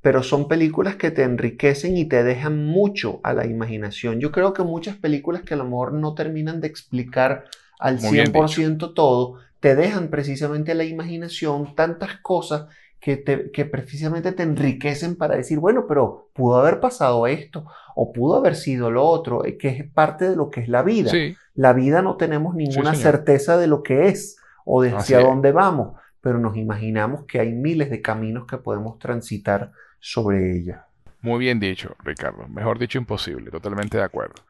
pero 0.00 0.22
son 0.22 0.46
películas 0.48 0.96
que 0.96 1.10
te 1.10 1.24
enriquecen 1.24 1.96
y 1.96 2.06
te 2.08 2.22
dejan 2.22 2.64
mucho 2.64 3.20
a 3.24 3.32
la 3.32 3.46
imaginación. 3.46 4.20
Yo 4.20 4.30
creo 4.30 4.52
que 4.52 4.62
muchas 4.62 4.96
películas 4.96 5.42
que 5.42 5.54
a 5.54 5.56
lo 5.56 5.64
mejor 5.64 5.92
no 5.92 6.14
terminan 6.14 6.60
de 6.60 6.68
explicar 6.68 7.44
al 7.80 8.00
Muy 8.00 8.12
bien 8.12 8.32
100% 8.32 8.94
todo, 8.94 9.40
te 9.60 9.74
dejan 9.74 10.08
precisamente 10.10 10.72
a 10.72 10.74
la 10.74 10.84
imaginación 10.84 11.74
tantas 11.74 12.18
cosas 12.22 12.66
que, 13.00 13.16
te- 13.16 13.50
que 13.52 13.64
precisamente 13.64 14.32
te 14.32 14.42
enriquecen 14.42 15.16
para 15.16 15.36
decir, 15.36 15.58
bueno, 15.58 15.86
pero 15.88 16.30
pudo 16.34 16.56
haber 16.58 16.80
pasado 16.80 17.26
esto 17.26 17.66
o 17.94 18.12
pudo 18.12 18.36
haber 18.36 18.56
sido 18.56 18.90
lo 18.90 19.04
otro, 19.04 19.44
eh, 19.44 19.56
que 19.58 19.68
es 19.68 19.90
parte 19.92 20.28
de 20.28 20.36
lo 20.36 20.50
que 20.50 20.60
es 20.60 20.68
la 20.68 20.82
vida. 20.82 21.10
Sí, 21.10 21.36
La 21.54 21.72
vida 21.72 22.02
no 22.02 22.16
tenemos 22.16 22.54
ninguna 22.54 22.94
certeza 22.94 23.56
de 23.56 23.66
lo 23.66 23.82
que 23.82 24.08
es 24.08 24.36
o 24.64 24.82
de 24.82 24.90
hacia 24.90 25.20
dónde 25.20 25.52
vamos, 25.52 25.98
pero 26.20 26.38
nos 26.38 26.56
imaginamos 26.56 27.24
que 27.26 27.40
hay 27.40 27.52
miles 27.52 27.90
de 27.90 28.02
caminos 28.02 28.46
que 28.46 28.58
podemos 28.58 28.98
transitar 28.98 29.72
sobre 30.00 30.56
ella. 30.56 30.86
muy 31.20 31.38
bien 31.38 31.60
dicho, 31.60 31.96
Ricardo. 32.02 32.46
Mejor 32.48 32.78
dicho, 32.78 32.98
imposible. 32.98 33.50
Totalmente 33.50 33.96
de 33.98 34.04
acuerdo. 34.04 34.42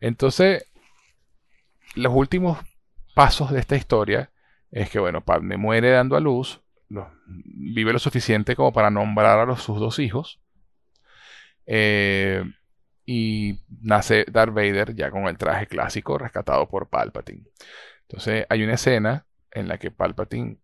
Entonces, 0.00 0.66
los 1.94 2.12
últimos 2.14 2.58
pasos 3.14 3.50
de 3.52 3.60
esta 3.60 3.76
historia 3.76 4.29
es 4.70 4.90
que, 4.90 4.98
bueno, 4.98 5.24
Padme 5.24 5.56
muere 5.56 5.90
dando 5.90 6.16
a 6.16 6.20
luz, 6.20 6.60
vive 7.26 7.92
lo 7.92 7.98
suficiente 7.98 8.56
como 8.56 8.72
para 8.72 8.90
nombrar 8.90 9.38
a 9.38 9.46
los, 9.46 9.62
sus 9.62 9.78
dos 9.78 9.98
hijos, 9.98 10.40
eh, 11.66 12.44
y 13.06 13.58
nace 13.80 14.24
Darth 14.30 14.54
Vader 14.54 14.94
ya 14.94 15.10
con 15.10 15.26
el 15.26 15.36
traje 15.36 15.66
clásico 15.66 16.18
rescatado 16.18 16.68
por 16.68 16.88
Palpatine. 16.88 17.44
Entonces, 18.02 18.46
hay 18.48 18.62
una 18.62 18.74
escena 18.74 19.26
en 19.50 19.68
la 19.68 19.78
que 19.78 19.90
Palpatine, 19.90 20.58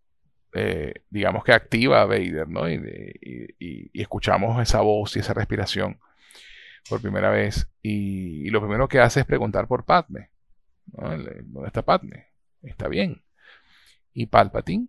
eh, 0.53 0.95
digamos 1.11 1.45
que 1.45 1.53
activa 1.53 2.03
a 2.03 2.07
Vader, 2.07 2.49
¿no? 2.49 2.71
Y, 2.71 3.91
escuchamos 3.95 4.63
esa 4.63 4.81
voz 4.81 5.17
y 5.17 5.21
esa 5.21 5.35
respiración 5.35 5.99
por 6.89 7.01
primera 7.01 7.31
vez. 7.31 7.69
Y, 7.83 8.49
lo 8.51 8.61
primero 8.61 8.89
que 8.89 9.01
hace 9.01 9.21
es 9.21 9.27
preguntar 9.27 9.67
por 9.67 9.85
Padme. 9.85 10.31
¿no? 10.93 11.11
¿Dónde 11.11 11.67
está 11.67 11.83
Padme? 11.83 12.29
Está 12.63 12.89
bien. 12.89 13.26
Y 14.17 14.29
Palpatine 14.29 14.89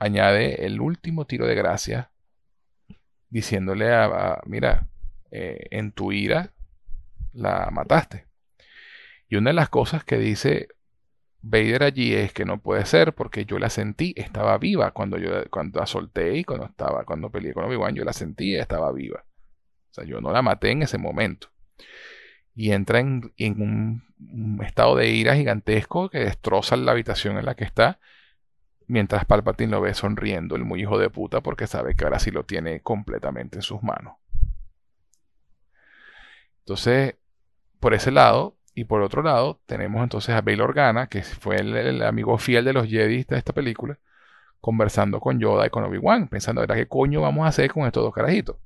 añade 0.00 0.64
el 0.64 0.80
último 0.80 1.26
tiro 1.26 1.46
de 1.46 1.54
gracia 1.54 2.10
diciéndole 3.28 3.92
a, 3.92 4.40
mira, 4.46 4.88
eh, 5.30 5.66
en 5.70 5.92
tu 5.92 6.10
ira 6.10 6.54
la 7.34 7.68
mataste. 7.70 8.28
Y 9.28 9.36
una 9.36 9.50
de 9.50 9.54
las 9.54 9.68
cosas 9.68 10.04
que 10.04 10.16
dice 10.16 10.68
Vader 11.42 11.82
allí 11.82 12.14
es 12.14 12.32
que 12.32 12.46
no 12.46 12.62
puede 12.62 12.86
ser 12.86 13.12
porque 13.12 13.44
yo 13.44 13.58
la 13.58 13.68
sentí, 13.68 14.14
estaba 14.16 14.56
viva 14.56 14.92
cuando 14.92 15.18
yo 15.18 15.50
cuando 15.50 15.80
la 15.80 15.86
solté 15.86 16.38
y 16.38 16.44
cuando 16.44 16.64
estaba 16.64 17.04
cuando 17.04 17.28
peleé 17.28 17.52
con 17.52 17.66
Obi-Wan, 17.66 17.94
yo 17.94 18.04
la 18.04 18.14
sentí 18.14 18.56
estaba 18.56 18.90
viva. 18.90 19.26
O 19.90 19.94
sea, 19.94 20.04
yo 20.04 20.22
no 20.22 20.32
la 20.32 20.40
maté 20.40 20.70
en 20.70 20.80
ese 20.80 20.96
momento. 20.96 21.48
Y 22.54 22.72
entra 22.72 23.00
en, 23.00 23.34
un 23.36 24.60
estado 24.64 24.96
de 24.96 25.10
ira 25.10 25.36
gigantesco 25.36 26.08
que 26.08 26.20
destroza 26.20 26.74
la 26.76 26.92
habitación 26.92 27.36
en 27.36 27.44
la 27.44 27.54
que 27.54 27.64
está, 27.64 28.00
mientras 28.92 29.24
Palpatine 29.24 29.70
lo 29.70 29.80
ve 29.80 29.94
sonriendo, 29.94 30.54
el 30.54 30.64
muy 30.64 30.82
hijo 30.82 30.98
de 30.98 31.08
puta, 31.08 31.40
porque 31.40 31.66
sabe 31.66 31.94
que 31.94 32.04
ahora 32.04 32.18
sí 32.18 32.30
lo 32.30 32.44
tiene 32.44 32.80
completamente 32.82 33.56
en 33.56 33.62
sus 33.62 33.82
manos. 33.82 34.16
Entonces, 36.58 37.16
por 37.80 37.94
ese 37.94 38.10
lado, 38.10 38.58
y 38.74 38.84
por 38.84 39.00
otro 39.00 39.22
lado, 39.22 39.60
tenemos 39.64 40.02
entonces 40.02 40.34
a 40.34 40.42
Bail 40.42 40.60
Organa, 40.60 41.06
que 41.06 41.22
fue 41.22 41.56
el, 41.56 42.02
amigo 42.02 42.36
fiel 42.36 42.66
de 42.66 42.74
los 42.74 42.86
Jedi 42.86 43.24
de 43.24 43.38
esta 43.38 43.54
película, 43.54 43.98
conversando 44.60 45.20
con 45.20 45.40
Yoda 45.40 45.66
y 45.66 45.70
con 45.70 45.84
Obi-Wan, 45.84 46.28
pensando, 46.28 46.60
¿verdad 46.60 46.76
qué 46.76 46.86
coño 46.86 47.22
vamos 47.22 47.46
a 47.46 47.48
hacer 47.48 47.72
con 47.72 47.86
estos 47.86 48.02
dos 48.02 48.12
carajitos? 48.12 48.56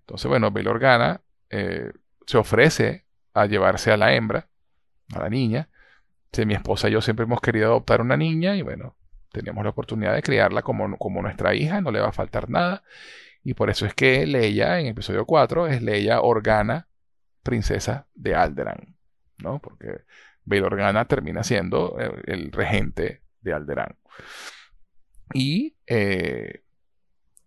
Entonces, 0.00 0.28
bueno, 0.28 0.50
Bail 0.50 0.66
Organa 0.66 1.20
eh, 1.48 1.92
se 2.26 2.38
ofrece 2.38 3.04
a 3.34 3.46
llevarse 3.46 3.92
a 3.92 3.96
la 3.96 4.14
hembra, 4.14 4.48
a 5.14 5.20
la 5.20 5.28
niña. 5.28 5.68
Dice, 6.32 6.46
mi 6.46 6.54
esposa 6.54 6.88
y 6.88 6.92
yo 6.92 7.00
siempre 7.00 7.24
hemos 7.24 7.40
querido 7.40 7.66
adoptar 7.66 8.00
una 8.00 8.16
niña 8.16 8.56
y 8.56 8.62
bueno, 8.62 8.96
teníamos 9.32 9.64
la 9.64 9.70
oportunidad 9.70 10.14
de 10.14 10.22
criarla 10.22 10.62
como, 10.62 10.96
como 10.98 11.22
nuestra 11.22 11.54
hija, 11.54 11.80
no 11.80 11.90
le 11.90 12.00
va 12.00 12.08
a 12.08 12.12
faltar 12.12 12.50
nada. 12.50 12.82
Y 13.44 13.54
por 13.54 13.70
eso 13.70 13.86
es 13.86 13.94
que 13.94 14.26
Leia, 14.26 14.80
en 14.80 14.86
episodio 14.88 15.24
4, 15.24 15.66
es 15.68 15.82
Leia 15.82 16.20
Organa, 16.20 16.88
princesa 17.42 18.06
de 18.14 18.34
Alderaan, 18.34 18.96
¿no? 19.38 19.58
Porque 19.60 20.02
Bail 20.44 20.64
Organa 20.64 21.04
termina 21.06 21.42
siendo 21.44 21.96
el, 21.98 22.22
el 22.26 22.52
regente 22.52 23.22
de 23.40 23.52
Alderaan. 23.54 23.96
Y 25.34 25.76
eh, 25.86 26.62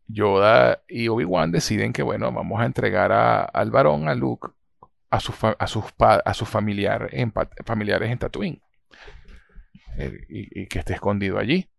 Yoda 0.08 0.83
y 0.88 1.08
Obi-Wan 1.08 1.51
deciden 1.51 1.94
que, 1.94 2.03
bueno, 2.03 2.31
vamos 2.31 2.60
a 2.62 2.65
entregar 2.65 3.12
a- 3.12 3.44
al 3.44 3.72
varón, 3.72 4.08
a 4.10 4.15
Luke, 4.15 4.49
a, 5.10 5.19
su 5.19 5.33
a 5.58 5.67
sus, 5.67 5.85
a 5.99 6.33
familiares 6.33 7.14
en 8.12 8.17
Tatooine. 8.17 8.62
Eh, 9.98 10.26
y, 10.30 10.68
que 10.68 10.80
esté 10.80 10.94
escondido 10.94 11.38
allí. 11.38 11.70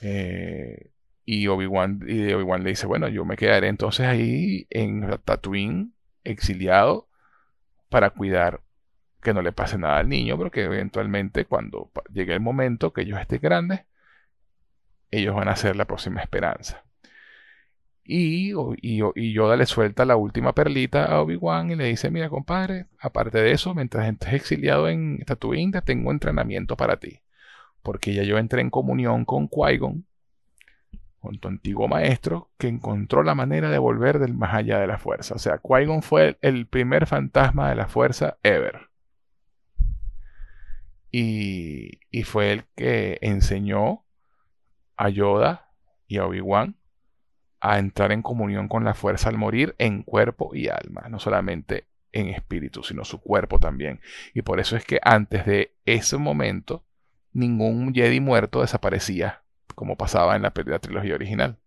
Eh, 0.00 0.90
y 1.24 1.46
Obi-Wan 1.48 2.00
Obi-Wan 2.02 2.62
le 2.62 2.70
dice, 2.70 2.86
bueno, 2.86 3.08
yo 3.08 3.24
me 3.24 3.36
quedaré 3.36 3.68
entonces 3.68 4.06
ahí 4.06 4.66
en 4.70 5.08
Tatooine, 5.24 5.92
exiliado, 6.24 7.08
para 7.88 8.10
cuidar 8.10 8.62
que 9.20 9.34
no 9.34 9.42
le 9.42 9.52
pase 9.52 9.78
nada 9.78 9.98
al 9.98 10.08
niño, 10.08 10.38
pero 10.38 10.50
que 10.50 10.64
eventualmente 10.64 11.44
cuando 11.44 11.90
llegue 12.12 12.34
el 12.34 12.40
momento 12.40 12.92
que 12.92 13.02
ellos 13.02 13.20
estén 13.20 13.40
grandes, 13.40 13.80
ellos 15.10 15.34
van 15.34 15.48
a 15.48 15.56
ser 15.56 15.76
la 15.76 15.86
próxima 15.86 16.20
esperanza. 16.20 16.84
Y, 18.10 18.54
y, 18.80 19.02
y 19.16 19.32
Yoda 19.34 19.54
le 19.56 19.66
suelta 19.66 20.06
la 20.06 20.16
última 20.16 20.54
perlita 20.54 21.04
a 21.04 21.20
Obi-Wan 21.20 21.70
y 21.72 21.76
le 21.76 21.84
dice, 21.84 22.10
mira 22.10 22.30
compadre, 22.30 22.86
aparte 22.98 23.36
de 23.36 23.52
eso, 23.52 23.74
mientras 23.74 24.08
estés 24.08 24.32
exiliado 24.32 24.88
en 24.88 25.18
Tatooine, 25.26 25.72
te 25.72 25.82
tengo 25.82 26.10
entrenamiento 26.10 26.74
para 26.74 26.98
ti. 26.98 27.20
Porque 27.82 28.14
ya 28.14 28.22
yo 28.22 28.38
entré 28.38 28.62
en 28.62 28.70
comunión 28.70 29.26
con 29.26 29.46
Qui-Gon, 29.50 30.06
con 31.20 31.38
tu 31.38 31.48
antiguo 31.48 31.86
maestro, 31.86 32.50
que 32.56 32.68
encontró 32.68 33.22
la 33.22 33.34
manera 33.34 33.68
de 33.68 33.76
volver 33.76 34.18
del 34.20 34.32
más 34.32 34.54
allá 34.54 34.78
de 34.78 34.86
la 34.86 34.96
fuerza. 34.96 35.34
O 35.34 35.38
sea, 35.38 35.60
Qui-Gon 35.60 36.00
fue 36.00 36.28
el, 36.28 36.38
el 36.40 36.66
primer 36.66 37.06
fantasma 37.06 37.68
de 37.68 37.76
la 37.76 37.88
fuerza 37.88 38.38
ever. 38.42 38.88
Y, 41.12 42.00
y 42.10 42.22
fue 42.22 42.52
el 42.52 42.64
que 42.74 43.18
enseñó 43.20 44.06
a 44.96 45.10
Yoda 45.10 45.72
y 46.06 46.16
a 46.16 46.24
Obi-Wan 46.24 46.77
a 47.60 47.78
entrar 47.78 48.12
en 48.12 48.22
comunión 48.22 48.68
con 48.68 48.84
la 48.84 48.94
fuerza 48.94 49.28
al 49.28 49.36
morir 49.36 49.74
en 49.78 50.02
cuerpo 50.02 50.54
y 50.54 50.68
alma, 50.68 51.06
no 51.08 51.18
solamente 51.18 51.86
en 52.12 52.28
espíritu, 52.28 52.82
sino 52.82 53.04
su 53.04 53.20
cuerpo 53.20 53.58
también. 53.58 54.00
Y 54.34 54.42
por 54.42 54.60
eso 54.60 54.76
es 54.76 54.84
que 54.84 55.00
antes 55.02 55.44
de 55.46 55.74
ese 55.84 56.16
momento, 56.16 56.84
ningún 57.32 57.94
Jedi 57.94 58.20
muerto 58.20 58.60
desaparecía, 58.60 59.42
como 59.74 59.96
pasaba 59.96 60.36
en 60.36 60.42
la, 60.42 60.52
la 60.66 60.78
trilogía 60.78 61.14
original. 61.14 61.58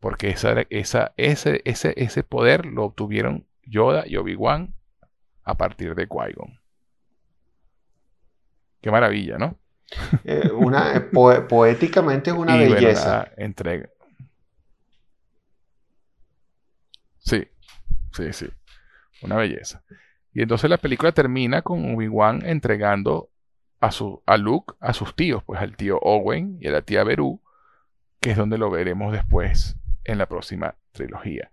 Porque 0.00 0.30
esa, 0.30 0.54
esa, 0.70 1.12
ese, 1.16 1.62
ese, 1.64 1.94
ese 1.96 2.22
poder 2.22 2.66
lo 2.66 2.84
obtuvieron 2.84 3.46
Yoda 3.62 4.04
y 4.06 4.16
Obi-Wan 4.16 4.74
a 5.42 5.56
partir 5.56 5.94
de 5.94 6.08
Qui-Gon. 6.08 6.60
Qué 8.80 8.90
maravilla, 8.90 9.38
¿no? 9.38 9.58
Eh, 10.24 10.50
una, 10.52 10.96
eh, 10.96 11.00
poéticamente 11.00 12.30
es 12.30 12.36
una 12.36 12.56
belleza. 12.56 13.28
entrega. 13.36 13.88
Sí, 17.26 17.44
sí, 18.12 18.32
sí. 18.32 18.46
Una 19.22 19.36
belleza. 19.36 19.82
Y 20.32 20.42
entonces 20.42 20.70
la 20.70 20.78
película 20.78 21.12
termina 21.12 21.62
con 21.62 21.94
Obi-Wan 21.94 22.46
entregando 22.46 23.30
a, 23.80 23.90
su, 23.90 24.22
a 24.26 24.36
Luke 24.36 24.74
a 24.80 24.92
sus 24.92 25.14
tíos, 25.16 25.42
pues 25.44 25.60
al 25.60 25.76
tío 25.76 25.98
Owen 25.98 26.58
y 26.60 26.68
a 26.68 26.70
la 26.70 26.82
tía 26.82 27.04
Beru, 27.04 27.40
que 28.20 28.30
es 28.30 28.36
donde 28.36 28.58
lo 28.58 28.70
veremos 28.70 29.12
después 29.12 29.76
en 30.04 30.18
la 30.18 30.26
próxima 30.26 30.76
trilogía. 30.92 31.50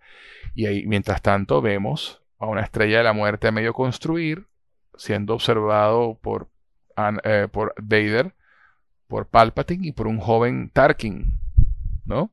Y 0.54 0.68
ahí, 0.68 0.86
mientras 0.86 1.22
tanto, 1.22 1.62
vemos 1.62 2.22
a 2.38 2.46
una 2.46 2.62
estrella 2.62 3.00
de 3.00 3.04
la 3.04 3.14
muerte 3.14 3.48
a 3.48 3.52
medio 3.52 3.74
construir, 3.74 4.48
siendo 4.96 5.34
observado 5.34 6.20
por, 6.22 6.50
eh, 7.24 7.48
por 7.52 7.74
Vader, 7.82 8.36
por 9.08 9.28
Palpatine 9.28 9.88
y 9.88 9.92
por 9.92 10.08
un 10.08 10.20
joven 10.20 10.70
Tarkin, 10.70 11.34
¿no? 12.06 12.30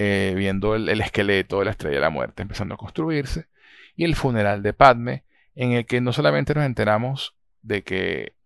Eh, 0.00 0.32
viendo 0.36 0.76
el, 0.76 0.88
esqueleto 1.00 1.58
de 1.58 1.64
la 1.64 1.72
estrella 1.72 1.96
de 1.96 2.00
la 2.00 2.10
muerte 2.10 2.42
empezando 2.42 2.76
a 2.76 2.78
construirse, 2.78 3.48
y 3.96 4.04
el 4.04 4.14
funeral 4.14 4.62
de 4.62 4.72
Padme, 4.72 5.24
en 5.56 5.72
el 5.72 5.86
que 5.86 6.00
no 6.00 6.12
solamente 6.12 6.54
nos 6.54 6.64
enteramos 6.66 7.34
de 7.62 7.82
que 7.82 8.36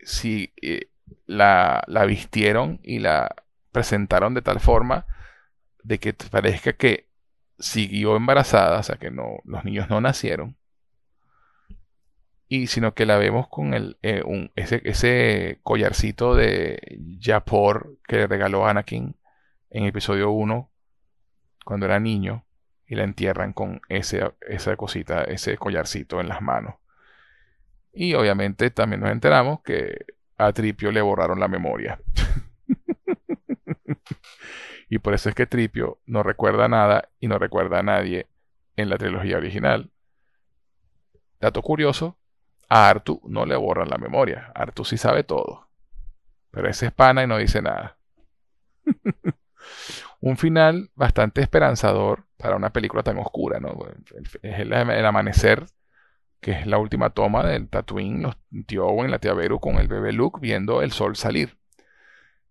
si 0.00 0.52
eh, 0.60 0.90
la, 1.24 1.84
la, 1.86 2.04
vistieron 2.04 2.80
y 2.82 2.98
la 2.98 3.32
presentaron 3.70 4.34
de 4.34 4.42
tal 4.42 4.58
forma 4.58 5.06
de 5.84 6.00
que 6.00 6.14
parezca 6.14 6.72
que 6.72 7.06
siguió 7.60 8.16
embarazada, 8.16 8.80
o 8.80 8.82
sea 8.82 8.96
que 8.96 9.12
no, 9.12 9.38
los 9.44 9.64
niños 9.64 9.88
no 9.88 10.00
nacieron, 10.00 10.56
y 12.48 12.66
sino 12.66 12.94
que 12.94 13.06
la 13.06 13.18
vemos 13.18 13.46
con 13.46 13.72
el, 13.72 13.98
eh, 14.02 14.24
ese, 14.56 14.82
ese, 14.84 15.60
collarcito 15.62 16.34
de 16.34 16.98
Yapor 17.20 17.98
que 18.08 18.16
le 18.16 18.26
regaló 18.26 18.66
Anakin 18.66 19.14
en 19.70 19.84
episodio 19.84 20.32
1 20.32 20.72
cuando 21.68 21.84
era 21.84 22.00
niño 22.00 22.46
y 22.86 22.94
la 22.94 23.04
entierran 23.04 23.52
con 23.52 23.82
ese, 23.90 24.32
esa 24.40 24.74
cosita, 24.78 25.24
ese 25.24 25.58
collarcito 25.58 26.18
en 26.18 26.26
las 26.26 26.40
manos. 26.40 26.76
Y 27.92 28.14
obviamente 28.14 28.70
también 28.70 29.02
nos 29.02 29.10
enteramos 29.10 29.60
que 29.60 30.06
a 30.38 30.50
Tripio 30.54 30.90
le 30.92 31.02
borraron 31.02 31.38
la 31.38 31.46
memoria. 31.46 32.00
y 34.88 34.98
por 34.98 35.12
eso 35.12 35.28
es 35.28 35.34
que 35.34 35.44
Tripio 35.44 35.98
no 36.06 36.22
recuerda 36.22 36.68
nada 36.68 37.10
y 37.20 37.28
no 37.28 37.38
recuerda 37.38 37.80
a 37.80 37.82
nadie 37.82 38.28
en 38.76 38.88
la 38.88 38.96
trilogía 38.96 39.36
original. 39.36 39.90
Dato 41.38 41.60
curioso, 41.60 42.16
a 42.70 42.88
Artu 42.88 43.20
no 43.26 43.44
le 43.44 43.56
borran 43.56 43.90
la 43.90 43.98
memoria. 43.98 44.52
Artu 44.54 44.86
sí 44.86 44.96
sabe 44.96 45.22
todo. 45.22 45.68
Pero 46.50 46.70
ese 46.70 46.86
es 46.86 46.92
pana 46.92 47.24
y 47.24 47.26
no 47.26 47.36
dice 47.36 47.60
nada. 47.60 47.98
un 50.20 50.36
final 50.36 50.90
bastante 50.94 51.40
esperanzador 51.40 52.24
para 52.36 52.56
una 52.56 52.70
película 52.70 53.02
tan 53.02 53.18
oscura, 53.18 53.60
¿no? 53.60 53.78
Es 54.42 54.58
el, 54.58 54.72
amanecer, 54.72 55.66
que 56.40 56.52
es 56.52 56.66
la 56.66 56.78
última 56.78 57.10
toma 57.10 57.46
del 57.46 57.68
Tatooine, 57.68 58.22
los 58.22 58.36
tío 58.66 58.86
Owen, 58.86 59.10
la 59.10 59.18
tía 59.18 59.34
Beru 59.34 59.60
con 59.60 59.76
el 59.76 59.88
bebé 59.88 60.12
Luke 60.12 60.38
viendo 60.40 60.82
el 60.82 60.92
sol 60.92 61.16
salir. 61.16 61.56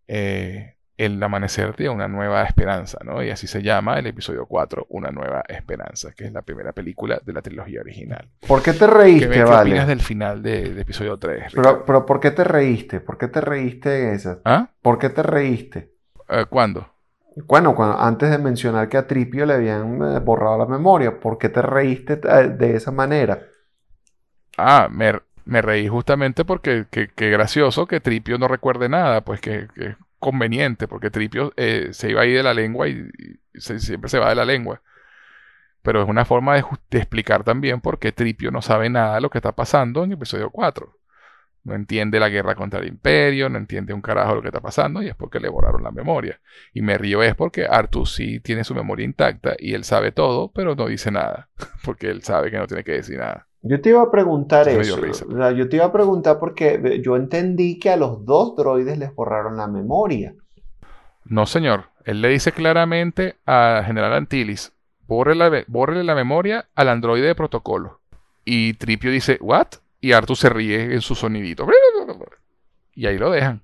Eh, 0.08 0.78
el 0.98 1.22
amanecer 1.22 1.76
de 1.76 1.90
una 1.90 2.08
nueva 2.08 2.44
esperanza, 2.44 2.98
¿no? 3.04 3.24
Y 3.24 3.30
así 3.30 3.46
se 3.46 3.62
llama 3.62 4.00
el 4.00 4.08
episodio 4.08 4.48
4, 4.48 4.88
Una 4.90 5.12
nueva 5.12 5.44
esperanza, 5.48 6.12
que 6.12 6.26
es 6.26 6.34
la 6.34 6.42
primera 6.42 6.74
película 6.74 7.22
de 7.24 7.34
la 7.34 7.44
trilogía 7.44 7.82
original. 7.82 8.28
¿Por 8.48 8.64
qué 8.64 8.74
te 8.74 8.88
reíste, 8.88 9.30
¿Qué, 9.30 9.44
vale? 9.44 9.70
opinas 9.70 9.88
del 9.88 10.02
final 10.02 10.42
de, 10.42 10.82
episodio 10.82 11.18
3? 11.20 11.54
Pero, 11.54 11.86
pero, 11.86 12.06
¿por 12.06 12.20
qué 12.20 12.32
te 12.32 12.44
reíste? 12.44 13.00
¿Por 13.00 13.20
qué 13.20 13.28
te 13.28 13.42
reíste 13.42 14.14
esa? 14.14 14.40
¿Ah? 14.44 14.72
¿Por 14.82 14.98
qué 14.98 15.10
te 15.10 15.22
reíste? 15.22 15.94
Eh, 16.30 16.46
¿Cuándo? 16.50 16.97
Bueno, 17.46 17.76
cuando, 17.76 18.00
antes 18.00 18.32
de 18.32 18.38
mencionar 18.40 18.90
que 18.90 18.98
a 18.98 19.06
Tripio 19.06 19.46
le 19.46 19.54
habían 19.54 20.02
eh, 20.02 20.20
borrado 20.20 20.58
la 20.58 20.66
memoria, 20.66 21.20
¿por 21.20 21.38
qué 21.38 21.50
te 21.50 21.62
reíste 21.62 22.20
eh, 22.24 22.50
de 22.50 22.76
esa 22.76 22.92
manera? 22.92 23.48
Ah, 24.58 24.90
me, 24.90 25.62
reí 25.62 25.88
justamente 25.88 26.46
porque 26.46 26.86
qué 26.90 27.30
gracioso 27.30 27.86
que 27.86 28.00
Tripio 28.00 28.40
no 28.40 28.48
recuerde 28.48 28.90
nada, 28.90 29.22
pues 29.22 29.40
que, 29.40 29.68
conveniente, 30.18 30.88
porque 30.88 31.12
Tripio 31.12 31.54
eh, 31.58 31.90
se 31.92 32.10
iba 32.10 32.22
ahí 32.22 32.34
de 32.34 32.44
la 32.44 32.56
lengua 32.56 32.88
y, 32.88 33.08
siempre 33.54 34.10
se 34.10 34.20
va 34.20 34.30
de 34.30 34.36
la 34.36 34.46
lengua. 34.46 34.82
Pero 35.84 36.02
es 36.02 36.10
una 36.10 36.26
forma 36.26 36.56
de, 36.56 36.66
de, 36.90 36.98
explicar 36.98 37.44
también 37.44 37.82
por 37.82 38.00
qué 38.00 38.12
Tripio 38.12 38.52
no 38.52 38.62
sabe 38.62 38.90
nada 38.90 39.16
de 39.16 39.22
lo 39.22 39.30
que 39.30 39.38
está 39.38 39.54
pasando 39.54 40.04
en 40.04 40.12
el 40.12 40.18
episodio 40.18 40.50
4 40.50 40.97
no 41.68 41.76
entiende 41.76 42.18
la 42.18 42.30
guerra 42.30 42.56
contra 42.56 42.80
el 42.80 42.88
imperio, 42.88 43.50
no 43.50 43.58
entiende 43.58 43.94
un 43.94 44.02
carajo 44.02 44.36
lo 44.36 44.42
que 44.42 44.48
está 44.48 44.62
pasando 44.62 45.04
y 45.04 45.10
es 45.10 45.16
porque 45.16 45.42
le 45.42 45.50
borraron 45.50 45.84
la 45.84 45.92
memoria. 45.92 46.40
Y 46.74 46.82
me 46.82 46.98
río 46.98 47.22
es 47.22 47.36
porque 47.36 47.66
Arthur 47.70 48.08
sí 48.08 48.40
tiene 48.40 48.64
su 48.64 48.74
memoria 48.74 49.04
intacta 49.04 49.54
y 49.60 49.74
él 49.74 49.84
sabe 49.84 50.14
todo, 50.14 50.50
pero 50.54 50.76
no 50.76 50.88
dice 50.88 51.12
nada, 51.12 51.50
porque 51.84 52.10
él 52.10 52.24
sabe 52.24 52.50
que 52.52 52.58
no 52.58 52.68
tiene 52.68 52.86
que 52.86 52.94
decir 52.94 53.18
nada. 53.18 53.48
Yo 53.64 53.82
te 53.82 53.90
iba 53.90 54.02
a 54.02 54.10
preguntar 54.10 54.70
eso. 54.70 54.98
yo 55.52 55.68
te 55.68 55.76
iba 55.76 55.86
a 55.86 55.92
preguntar 55.92 56.40
porque 56.40 57.02
yo 57.04 57.18
entendí 57.18 57.80
que 57.80 57.90
a 57.90 57.98
los 57.98 58.24
dos 58.24 58.56
droides 58.56 58.98
les 58.98 59.14
borraron 59.14 59.58
la 59.58 59.68
memoria. 59.68 60.34
No, 61.26 61.46
señor. 61.46 61.86
Él 62.06 62.22
le 62.22 62.30
dice 62.30 62.54
claramente 62.54 63.36
a 63.46 63.84
General 63.86 64.14
Antilles, 64.14 64.72
borre 65.06 65.36
la, 65.36 65.50
la 65.50 66.16
memoria 66.16 66.70
al 66.76 66.88
androide 66.88 67.28
de 67.28 67.36
protocolo. 67.36 68.00
Y 68.46 68.76
Tripio 68.76 69.12
dice, 69.12 69.38
¿what? 69.42 69.68
Y 70.00 70.12
Arthur 70.12 70.38
se 70.38 70.50
ríe 70.50 70.94
en 70.94 71.02
su 71.02 71.16
sonidito. 71.16 71.68
Y 72.94 73.06
ahí 73.06 73.18
lo 73.18 73.32
dejan. 73.32 73.64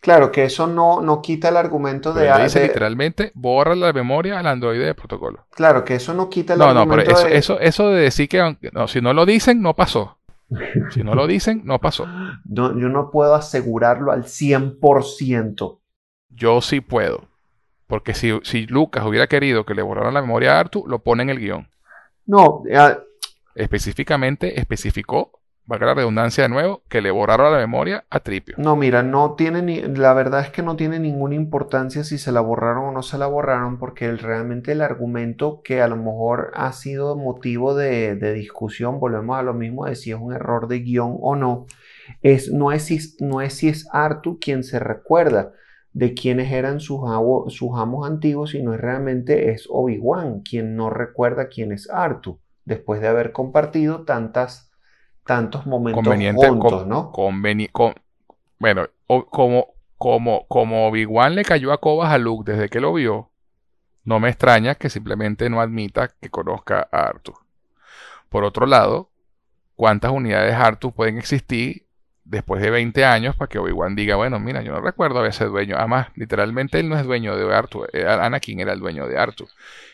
Claro, 0.00 0.30
que 0.30 0.44
eso 0.44 0.66
no, 0.66 1.00
no 1.00 1.20
quita 1.22 1.48
el 1.48 1.56
argumento 1.56 2.12
de... 2.12 2.30
Dice 2.42 2.62
literalmente, 2.62 3.32
borra 3.34 3.74
la 3.74 3.92
memoria 3.92 4.38
al 4.38 4.46
androide 4.46 4.84
de 4.84 4.94
protocolo. 4.94 5.46
Claro, 5.50 5.84
que 5.84 5.94
eso 5.94 6.14
no 6.14 6.28
quita 6.28 6.54
el 6.54 6.58
no, 6.58 6.66
argumento 6.66 6.96
No, 6.96 7.02
pero 7.02 7.18
eso, 7.18 7.28
de... 7.28 7.36
eso, 7.36 7.60
eso 7.60 7.90
de 7.90 8.02
decir 8.02 8.28
que 8.28 8.56
no, 8.72 8.88
si 8.88 9.00
no 9.00 9.12
lo 9.12 9.26
dicen, 9.26 9.62
no 9.62 9.74
pasó. 9.74 10.18
Si 10.90 11.04
no 11.04 11.14
lo 11.14 11.26
dicen, 11.26 11.62
no 11.64 11.78
pasó. 11.78 12.06
No, 12.44 12.78
yo 12.78 12.88
no 12.88 13.10
puedo 13.10 13.34
asegurarlo 13.34 14.10
al 14.10 14.24
100%. 14.24 15.78
Yo 16.30 16.60
sí 16.60 16.80
puedo. 16.80 17.28
Porque 17.86 18.14
si, 18.14 18.38
si 18.42 18.66
Lucas 18.66 19.04
hubiera 19.04 19.26
querido 19.26 19.64
que 19.64 19.74
le 19.74 19.82
borraran 19.82 20.14
la 20.14 20.20
memoria 20.20 20.56
a 20.56 20.60
Arthur, 20.60 20.88
lo 20.88 21.00
pone 21.00 21.22
en 21.22 21.30
el 21.30 21.38
guion. 21.38 21.68
No, 22.26 22.62
específicamente 23.54 24.60
especificó 24.60 25.39
valga 25.70 25.86
la 25.86 25.94
redundancia 25.94 26.42
de 26.42 26.48
nuevo, 26.48 26.82
que 26.88 27.00
le 27.00 27.12
borraron 27.12 27.52
la 27.52 27.58
memoria 27.58 28.04
a 28.10 28.18
Tripio. 28.18 28.56
No, 28.58 28.74
mira, 28.74 29.04
no 29.04 29.34
tiene 29.34 29.62
ni, 29.62 29.80
la 29.80 30.12
verdad 30.14 30.40
es 30.40 30.50
que 30.50 30.64
no 30.64 30.74
tiene 30.74 30.98
ninguna 30.98 31.36
importancia 31.36 32.02
si 32.02 32.18
se 32.18 32.32
la 32.32 32.40
borraron 32.40 32.88
o 32.88 32.92
no 32.92 33.02
se 33.04 33.18
la 33.18 33.28
borraron, 33.28 33.78
porque 33.78 34.10
realmente 34.16 34.72
el 34.72 34.82
argumento 34.82 35.62
que 35.62 35.80
a 35.80 35.86
lo 35.86 35.94
mejor 35.94 36.50
ha 36.54 36.72
sido 36.72 37.16
motivo 37.16 37.76
de, 37.76 38.16
discusión, 38.34 38.98
volvemos 38.98 39.38
a 39.38 39.42
lo 39.42 39.54
mismo 39.54 39.86
de 39.86 39.94
si 39.94 40.10
es 40.10 40.18
un 40.20 40.32
error 40.32 40.66
de 40.66 40.80
guion 40.80 41.16
o 41.20 41.36
no, 41.36 41.66
es, 42.20 42.52
no, 42.52 42.72
es, 42.72 42.82
si, 42.82 42.98
no 43.20 43.40
es 43.40 43.54
si 43.54 43.68
es 43.68 43.88
Artu 43.92 44.40
quien 44.40 44.64
se 44.64 44.80
recuerda 44.80 45.52
de 45.92 46.14
quiénes 46.14 46.50
eran 46.50 46.80
sus, 46.80 47.00
sus 47.46 47.70
amos 47.76 48.08
antiguos, 48.08 48.50
sino 48.50 48.74
es 48.74 48.80
realmente 48.80 49.52
es 49.52 49.68
Obi-Wan 49.70 50.40
quien 50.40 50.74
no 50.74 50.90
recuerda 50.90 51.46
quién 51.46 51.70
es 51.70 51.88
Artu, 51.88 52.40
después 52.64 53.00
de 53.00 53.06
haber 53.06 53.30
compartido 53.30 54.04
tantas 54.04 54.69
tantos 55.30 55.64
momentos 55.64 56.04
juntos, 56.04 56.88
¿no? 56.88 57.12
bueno, 58.58 58.88
como, 59.06 59.74
como, 59.96 60.44
como 60.48 60.88
Obi-Wan 60.88 61.36
le 61.36 61.44
cayó 61.44 61.72
a 61.72 61.78
cobas 61.78 62.12
a 62.12 62.18
Luke 62.18 62.50
desde 62.50 62.68
que 62.68 62.80
lo 62.80 62.92
vio, 62.92 63.30
no 64.02 64.18
me 64.18 64.28
extraña 64.28 64.74
que 64.74 64.90
simplemente 64.90 65.48
no 65.48 65.60
admita 65.60 66.08
que 66.20 66.30
conozca 66.30 66.88
a 66.90 67.02
Arthur. 67.04 67.36
Por 68.28 68.42
otro 68.42 68.66
lado, 68.66 69.10
¿cuántas 69.76 70.10
unidades 70.10 70.52
Arthur 70.56 70.92
pueden 70.92 71.16
existir 71.16 71.86
después 72.24 72.60
de 72.60 72.70
20 72.70 73.04
años 73.04 73.36
para 73.36 73.48
que 73.48 73.60
Obi-Wan 73.60 73.94
diga, 73.94 74.16
bueno, 74.16 74.40
mira, 74.40 74.62
yo 74.62 74.72
no 74.72 74.80
recuerdo 74.80 75.20
haber 75.20 75.32
sido 75.32 75.50
dueño. 75.50 75.76
Además, 75.78 76.08
literalmente 76.16 76.80
él 76.80 76.88
no 76.88 76.96
es 76.98 77.04
dueño 77.04 77.36
de 77.36 77.54
Arthur. 77.54 77.88
Eh, 77.92 78.04
Anakin 78.04 78.58
era 78.58 78.72
el 78.72 78.80
dueño 78.80 79.06
de 79.06 79.16
Arthur. 79.16 79.46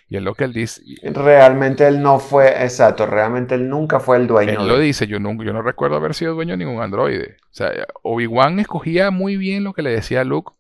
Y 0.08 0.17
es 0.17 0.22
lo 0.22 0.35
que 0.35 0.44
él 0.44 0.53
dice. 0.53 0.83
Realmente 1.03 1.87
él 1.87 2.01
no 2.01 2.21
fue, 2.21 2.62
exacto, 2.62 3.06
realmente 3.06 3.56
él 3.56 3.69
nunca 3.69 3.99
fue 3.99 4.19
el 4.19 4.26
dueño. 4.26 4.60
Él 4.60 4.69
lo 4.69 4.78
dice, 4.78 5.06
yo, 5.06 5.19
nunca, 5.19 5.44
yo 5.44 5.53
no 5.53 5.62
recuerdo 5.62 5.97
haber 5.97 6.15
sido 6.15 6.35
dueño 6.35 6.53
de 6.53 6.65
ningún 6.65 6.81
androide. 6.81 7.37
O 7.42 7.55
sea, 7.55 7.72
Obi-Wan 8.03 8.60
escogía 8.60 9.10
muy 9.10 9.37
bien 9.37 9.65
lo 9.65 9.72
que 9.72 9.83
le 9.83 9.90
decía 9.90 10.21
a 10.21 10.24
Luke 10.24 10.53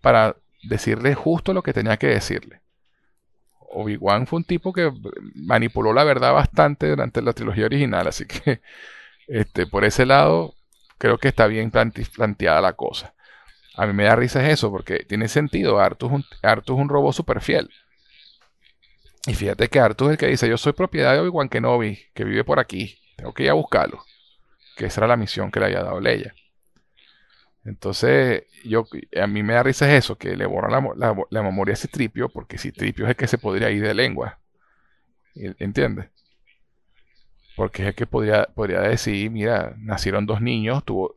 para 0.00 0.36
decirle 0.62 1.14
justo 1.14 1.52
lo 1.52 1.62
que 1.62 1.72
tenía 1.72 1.96
que 1.96 2.06
decirle. 2.06 2.60
Obi-Wan 3.58 4.28
fue 4.28 4.38
un 4.38 4.44
tipo 4.44 4.72
que 4.72 4.92
manipuló 5.34 5.92
la 5.92 6.04
verdad 6.04 6.32
bastante 6.32 6.88
durante 6.88 7.20
la 7.20 7.32
trilogía 7.32 7.66
original, 7.66 8.06
así 8.06 8.26
que 8.26 8.60
este, 9.26 9.66
por 9.66 9.84
ese 9.84 10.06
lado 10.06 10.54
creo 10.98 11.18
que 11.18 11.28
está 11.28 11.48
bien 11.48 11.72
planteada 11.72 12.60
la 12.60 12.74
cosa. 12.74 13.14
A 13.76 13.86
mí 13.86 13.92
me 13.92 14.04
da 14.04 14.14
risa 14.14 14.48
eso, 14.48 14.70
porque 14.70 15.00
tiene 15.00 15.26
sentido. 15.26 15.80
Artu 15.80 16.06
es 16.06 16.12
un, 16.12 16.24
Artu 16.42 16.74
es 16.74 16.80
un 16.80 16.88
robot 16.88 17.12
súper 17.12 17.40
fiel. 17.40 17.68
Y 19.26 19.34
fíjate 19.34 19.68
que 19.68 19.80
Arthur 19.80 20.08
es 20.08 20.12
el 20.12 20.18
que 20.18 20.26
dice, 20.26 20.48
yo 20.48 20.58
soy 20.58 20.72
propiedad 20.72 21.14
de 21.14 21.20
Obi-Wan 21.20 21.48
que 21.48 22.24
vive 22.24 22.44
por 22.44 22.58
aquí. 22.58 22.98
Tengo 23.16 23.32
que 23.32 23.44
ir 23.44 23.50
a 23.50 23.54
buscarlo. 23.54 24.04
Que 24.76 24.86
esa 24.86 25.00
era 25.00 25.08
la 25.08 25.16
misión 25.16 25.50
que 25.50 25.60
le 25.60 25.66
había 25.66 25.82
dado 25.82 26.00
Leia. 26.00 26.34
Entonces, 27.64 28.44
yo, 28.64 28.86
a 29.20 29.26
mí 29.26 29.42
me 29.42 29.54
da 29.54 29.62
risa 29.62 29.94
eso, 29.96 30.16
que 30.16 30.36
le 30.36 30.44
borra 30.44 30.68
la, 30.68 31.16
la, 31.30 31.42
memoria 31.42 31.72
a 31.72 31.76
Citripio, 31.76 32.28
porque 32.28 32.58
Citripio 32.58 33.06
es 33.06 33.10
el 33.10 33.16
que 33.16 33.26
se 33.26 33.38
podría 33.38 33.70
ir 33.70 33.82
de 33.82 33.94
lengua. 33.94 34.38
¿Entiendes? 35.34 36.10
Porque 37.56 37.82
es 37.82 37.88
el 37.88 37.94
que 37.94 38.06
podría, 38.06 38.44
podría 38.54 38.80
decir, 38.80 39.30
mira, 39.30 39.74
nacieron 39.78 40.26
dos 40.26 40.42
niños, 40.42 40.84
tuvo, 40.84 41.14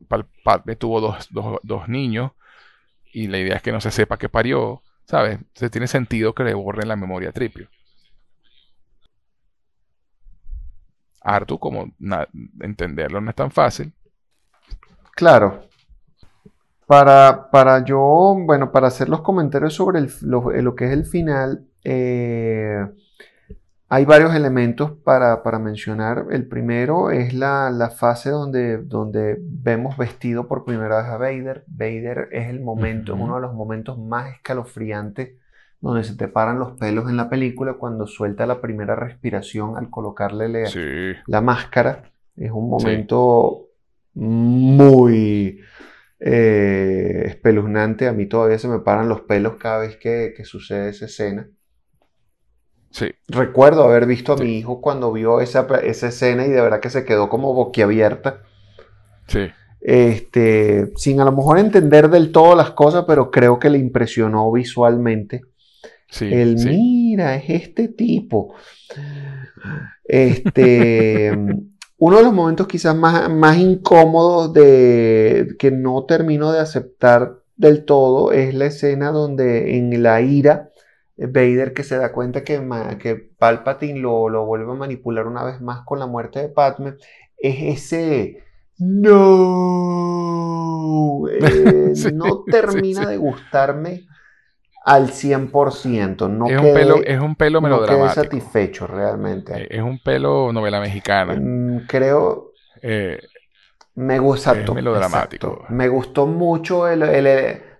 tuvo 0.77 1.01
dos, 1.01 1.27
dos, 1.31 1.59
dos, 1.63 1.89
niños, 1.89 2.31
y 3.11 3.27
la 3.27 3.39
idea 3.39 3.55
es 3.57 3.61
que 3.61 3.71
no 3.71 3.81
se 3.81 3.91
sepa 3.91 4.17
que 4.17 4.29
parió, 4.29 4.81
¿sabes? 5.05 5.39
Se 5.55 5.69
tiene 5.69 5.87
sentido 5.87 6.33
que 6.33 6.43
le 6.43 6.53
borren 6.53 6.87
la 6.87 6.95
memoria 6.95 7.29
a 7.29 7.33
Tripio. 7.33 7.69
Artu, 11.27 11.59
como 11.59 11.91
entenderlo 12.61 13.19
no 13.19 13.29
es 13.29 13.35
tan 13.35 13.51
fácil. 13.51 13.91
Claro. 15.13 15.63
Para, 16.85 17.49
para 17.51 17.83
yo, 17.83 18.35
bueno, 18.45 18.71
para 18.71 18.87
hacer 18.87 19.09
los 19.09 19.21
comentarios 19.21 19.73
sobre 19.73 20.07
lo, 20.21 20.75
que 20.75 20.85
es 20.85 20.91
el 20.91 21.05
final, 21.05 21.67
eh, 21.83 22.87
hay 23.89 24.05
varios 24.05 24.33
elementos 24.33 24.91
para, 25.03 25.41
mencionar. 25.59 26.27
El 26.31 26.47
primero 26.47 27.11
es 27.11 27.33
la, 27.33 27.91
fase 27.97 28.29
donde, 28.29 28.77
donde, 28.77 29.37
vemos 29.41 29.97
vestido 29.97 30.47
por 30.47 30.63
primera 30.63 31.01
vez 31.01 31.07
a 31.07 31.17
Vader. 31.17 31.65
Vader 31.67 32.29
es 32.31 32.47
el 32.47 32.61
momento, 32.61 33.15
uno 33.15 33.35
de 33.35 33.41
los 33.41 33.53
momentos 33.53 33.97
más 33.99 34.33
escalofriantes 34.33 35.31
donde 35.79 36.03
se 36.03 36.15
te 36.15 36.27
paran 36.27 36.59
los 36.59 36.71
pelos 36.73 37.09
en 37.09 37.17
la 37.17 37.29
película 37.29 37.73
cuando 37.73 38.07
suelta 38.07 38.45
la 38.45 38.61
primera 38.61 38.95
respiración 38.95 39.77
al 39.77 39.89
colocarle 39.89 40.63
la 41.27 41.41
máscara. 41.41 42.11
Es 42.35 42.51
un 42.51 42.69
momento 42.69 43.67
muy 44.15 45.59
eh, 46.19 47.23
espeluznante. 47.25 48.07
A 48.07 48.13
mí 48.13 48.25
todavía 48.25 48.57
se 48.57 48.67
me 48.67 48.79
paran 48.79 49.07
los 49.07 49.21
pelos 49.21 49.55
cada 49.57 49.79
vez 49.79 49.97
que, 49.97 50.33
sucede 50.43 50.89
esa 50.89 51.05
escena. 51.05 51.47
Sí. 52.89 53.11
Recuerdo 53.27 53.83
haber 53.83 54.07
visto 54.07 54.33
a 54.33 54.37
mi 54.37 54.57
hijo 54.57 54.81
cuando 54.81 55.11
vio 55.11 55.41
esa, 55.41 55.67
esa 55.83 56.07
escena 56.07 56.47
y 56.47 56.49
de 56.49 56.61
verdad 56.61 56.79
que 56.79 56.89
se 56.89 57.05
quedó 57.05 57.29
como 57.29 57.53
boquiabierta. 57.53 58.41
Sí. 59.27 59.47
Este, 59.79 60.91
sin 60.95 61.21
a 61.21 61.25
lo 61.25 61.31
mejor 61.31 61.59
entender 61.59 62.09
del 62.09 62.31
todo 62.31 62.55
las 62.55 62.71
cosas, 62.71 63.05
pero 63.07 63.29
creo 63.29 63.59
que 63.59 63.69
le 63.69 63.77
impresionó 63.77 64.51
visualmente 64.51 65.43
el 66.21 66.55
mira, 66.55 67.35
es 67.35 67.49
este 67.49 67.87
tipo. 67.89 68.55
Este, 70.03 71.31
uno 71.97 72.17
de 72.17 72.23
los 72.23 72.33
momentos 72.33 72.67
quizás 72.67 72.95
más, 72.95 73.29
más 73.29 73.57
incómodos 73.57 74.53
de 74.53 75.55
que 75.59 75.71
no 75.71 76.05
termino 76.05 76.51
de 76.51 76.59
aceptar 76.59 77.39
del 77.55 77.85
todo 77.85 78.31
es 78.31 78.53
la 78.53 78.65
escena 78.65 79.11
donde 79.11 79.77
en 79.77 80.03
la 80.03 80.21
ira 80.21 80.69
Vader 81.17 81.73
que 81.73 81.83
se 81.83 81.97
da 81.97 82.11
cuenta 82.11 82.43
que, 82.43 82.61
que 82.99 83.15
Palpatine 83.15 83.99
lo, 83.99 84.29
lo, 84.29 84.45
vuelve 84.45 84.71
a 84.71 84.75
manipular 84.75 85.25
una 85.25 85.43
vez 85.43 85.59
más 85.61 85.83
con 85.83 85.97
la 85.97 86.05
muerte 86.05 86.39
de 86.39 86.49
Padme 86.49 86.93
es 87.37 87.79
ese 87.79 88.43
no 88.77 89.17
eh, 91.31 91.93
no 92.13 92.43
termina 92.43 93.09
de 93.09 93.17
gustarme 93.17 94.05
al 94.87 95.09
100%. 95.09 96.29
No 96.29 96.47
es, 96.47 96.57
un 96.57 96.73
pelo, 96.73 96.95
es 97.03 97.19
un 97.19 97.35
pelo 97.35 97.59
melodramático. 97.59 98.05
No 98.05 98.09
satisfecho 98.09 98.87
realmente. 98.87 99.63
Eh, 99.63 99.67
es 99.69 99.83
un 99.83 99.99
pelo 99.99 100.53
novela 100.53 100.79
mexicana. 100.79 101.35
Mm, 101.37 101.85
creo... 101.87 102.53
Eh, 102.81 103.19
me 103.95 104.19
gusta 104.19 104.53
es 104.53 104.71
melodramático. 104.71 105.65
Me 105.69 105.89
gustó 105.89 106.25
mucho 106.25 106.87
el, 106.87 107.01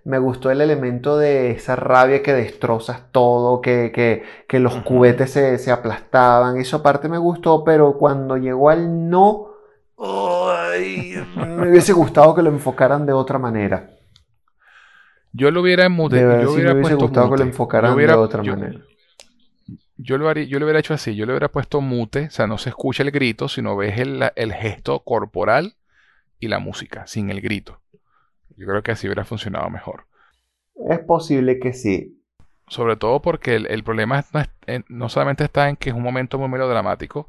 me 0.04 0.18
gustó 0.18 0.50
el 0.50 0.60
elemento 0.60 1.16
de 1.16 1.52
esa 1.52 1.76
rabia 1.76 2.22
que 2.22 2.34
destrozas 2.34 3.10
todo, 3.10 3.62
que, 3.62 4.24
los 4.50 4.74
cubetes 4.82 5.30
se, 5.30 5.56
se, 5.56 5.70
aplastaban. 5.70 6.58
Eso 6.58 6.78
aparte 6.78 7.08
me 7.08 7.18
gustó, 7.18 7.64
pero 7.64 7.96
cuando 7.96 8.36
llegó 8.36 8.68
al 8.68 9.08
no, 9.08 9.52
me 9.96 11.70
hubiese 11.70 11.94
gustado 11.94 12.34
que 12.34 12.42
lo 12.42 12.50
enfocaran 12.50 13.06
de 13.06 13.12
otra 13.14 13.38
manera. 13.38 13.97
Yo 15.32 15.50
lo 15.50 15.60
hubiera 15.62 15.88
mudado. 15.88 16.42
Yo 16.42 16.52
hubiera 16.52 16.80
puesto 16.80 16.98
gustado 16.98 17.30
que 17.30 17.38
lo 17.38 17.44
enfocaran 17.44 17.96
de 17.96 18.12
otra 18.12 18.42
manera. 18.42 18.80
Yo 20.00 20.16
lo, 20.16 20.28
haría, 20.28 20.44
yo 20.44 20.60
lo 20.60 20.66
hubiera 20.66 20.78
hecho 20.78 20.94
así, 20.94 21.16
yo 21.16 21.26
le 21.26 21.32
hubiera 21.32 21.50
puesto 21.50 21.80
mute, 21.80 22.26
o 22.26 22.30
sea, 22.30 22.46
no 22.46 22.56
se 22.56 22.68
escucha 22.68 23.02
el 23.02 23.10
grito, 23.10 23.48
sino 23.48 23.76
ves 23.76 23.98
el, 23.98 24.30
el, 24.36 24.52
gesto 24.52 25.00
corporal 25.00 25.74
y 26.38 26.46
la 26.46 26.60
música, 26.60 27.08
sin 27.08 27.30
el 27.30 27.40
grito. 27.40 27.80
Yo 28.56 28.66
creo 28.68 28.82
que 28.84 28.92
así 28.92 29.08
hubiera 29.08 29.24
funcionado 29.24 29.68
mejor. 29.70 30.06
Es 30.88 31.00
posible 31.00 31.58
que 31.58 31.72
sí. 31.72 32.22
Sobre 32.68 32.94
todo 32.94 33.20
porque 33.20 33.56
el, 33.56 33.66
el 33.66 33.82
problema 33.82 34.24
no, 34.32 34.44
no, 34.88 35.08
solamente 35.08 35.42
está 35.42 35.68
en 35.68 35.74
que 35.74 35.90
es 35.90 35.96
un 35.96 36.02
momento 36.02 36.38
muy 36.38 36.48
melodramático, 36.48 37.26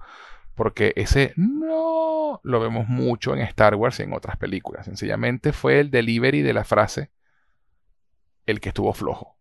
porque 0.53 0.93
ese 0.95 1.33
no 1.37 2.39
lo 2.43 2.59
vemos 2.59 2.87
mucho 2.87 3.33
en 3.33 3.41
Star 3.41 3.73
Wars 3.73 3.99
y 3.99 4.03
en 4.03 4.13
otras 4.13 4.37
películas. 4.37 4.85
Sencillamente 4.85 5.53
fue 5.53 5.79
el 5.79 5.89
delivery 5.89 6.43
de 6.43 6.53
la 6.53 6.65
frase 6.65 7.09
el 8.49 8.59
que 8.59 8.69
estuvo 8.69 8.93
flojo. 8.93 9.39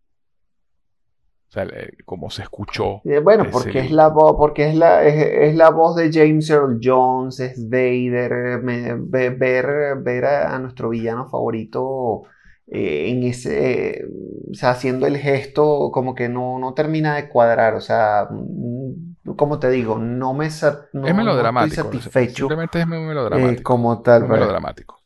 O 1.49 1.51
sea, 1.51 1.67
como 2.05 2.29
se 2.29 2.43
escuchó. 2.43 3.01
Eh, 3.05 3.21
bueno, 3.21 3.47
porque 3.51 3.79
es 3.79 3.91
la 3.91 4.09
voz, 4.09 4.35
porque 4.37 4.69
es 4.69 4.75
la, 4.75 5.03
es, 5.03 5.55
la 5.55 5.71
voz 5.71 5.97
de 5.97 6.13
James 6.13 6.51
Earl 6.51 6.79
Jones, 6.83 7.41
es 7.41 7.71
Vader, 7.71 8.61
ver, 8.61 9.97
ver 9.97 10.25
a, 10.27 10.59
nuestro 10.59 10.91
villano 10.91 11.27
favorito 11.31 12.25
eh, 12.67 13.09
en 13.09 13.23
ese, 13.23 14.05
o 14.51 14.55
sea, 14.55 14.73
haciendo 14.73 15.07
el 15.07 15.17
gesto 15.17 15.91
como 15.91 16.15
que 16.15 16.29
no, 16.29 16.59
no 16.59 16.75
termina 16.75 17.17
de 17.17 17.31
cuadrar, 17.31 17.75
o 17.75 17.81
sea, 17.81 18.29
mm, 18.31 19.35
como 19.37 19.59
te 19.59 19.71
digo, 19.71 19.97
no 19.99 20.35
me 20.35 20.51
no, 20.93 21.07
es 21.07 21.15
melodramático, 21.15 21.81
estoy 21.81 22.01
satisfecho. 22.01 22.47
Simplemente 22.47 22.79
es 22.79 22.87
melodramático. 22.87 23.61
Eh, 23.61 23.63
como 23.63 24.03
tal, 24.03 24.25
es 24.25 24.29
melodramático. 24.29 25.01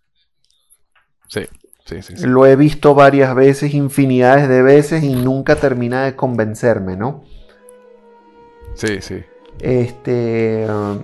Sí. 1.28 1.46
Lo 2.24 2.46
he 2.46 2.56
visto 2.56 2.94
varias 2.94 3.34
veces, 3.34 3.74
infinidades 3.74 4.48
de 4.48 4.62
veces 4.62 5.02
y 5.02 5.14
nunca 5.14 5.56
termina 5.56 6.04
de 6.04 6.14
convencerme, 6.14 6.96
¿no? 6.96 7.24
Sí, 8.74 9.00
sí. 9.00 9.22
Este. 9.60 10.66
Um, 10.68 11.00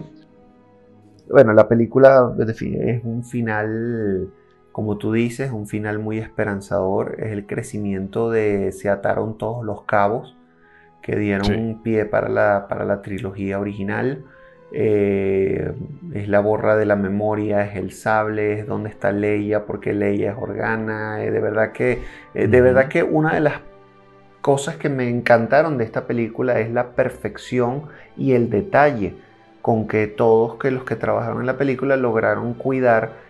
bueno, 1.30 1.52
la 1.52 1.68
película 1.68 2.34
es 2.38 3.04
un 3.04 3.24
final, 3.24 4.30
como 4.72 4.96
tú 4.96 5.12
dices, 5.12 5.50
un 5.50 5.66
final 5.66 5.98
muy 5.98 6.18
esperanzador. 6.18 7.16
Es 7.18 7.32
el 7.32 7.46
crecimiento 7.46 8.30
de. 8.30 8.72
Se 8.72 8.88
ataron 8.88 9.36
todos 9.36 9.64
los 9.64 9.82
cabos 9.82 10.36
que 11.02 11.16
dieron 11.16 11.54
un 11.54 11.82
pie 11.82 12.04
para 12.04 12.28
la, 12.28 12.66
para 12.68 12.84
la 12.84 13.02
trilogía 13.02 13.58
original. 13.58 14.24
Eh, 14.70 15.72
es 16.12 16.28
la 16.28 16.40
borra 16.40 16.76
de 16.76 16.84
la 16.84 16.96
memoria, 16.96 17.62
es 17.62 17.76
el 17.76 17.92
sable, 17.92 18.60
es 18.60 18.66
donde 18.66 18.90
está 18.90 19.12
Leia, 19.12 19.64
porque 19.64 19.94
Leia 19.94 20.32
es 20.32 20.36
Organa. 20.38 21.22
Eh, 21.24 21.30
de 21.30 21.40
verdad 21.40 21.72
que, 21.72 22.02
eh, 22.34 22.48
de 22.48 22.60
verdad 22.60 22.88
que 22.88 23.02
una 23.02 23.34
de 23.34 23.40
las 23.40 23.54
cosas 24.40 24.76
que 24.76 24.88
me 24.88 25.08
encantaron 25.08 25.78
de 25.78 25.84
esta 25.84 26.06
película 26.06 26.60
es 26.60 26.70
la 26.70 26.90
perfección 26.90 27.84
y 28.16 28.32
el 28.32 28.50
detalle 28.50 29.14
con 29.62 29.88
que 29.88 30.06
todos 30.06 30.56
que 30.56 30.70
los 30.70 30.84
que 30.84 30.96
trabajaron 30.96 31.40
en 31.40 31.46
la 31.46 31.58
película 31.58 31.96
lograron 31.96 32.54
cuidar 32.54 33.28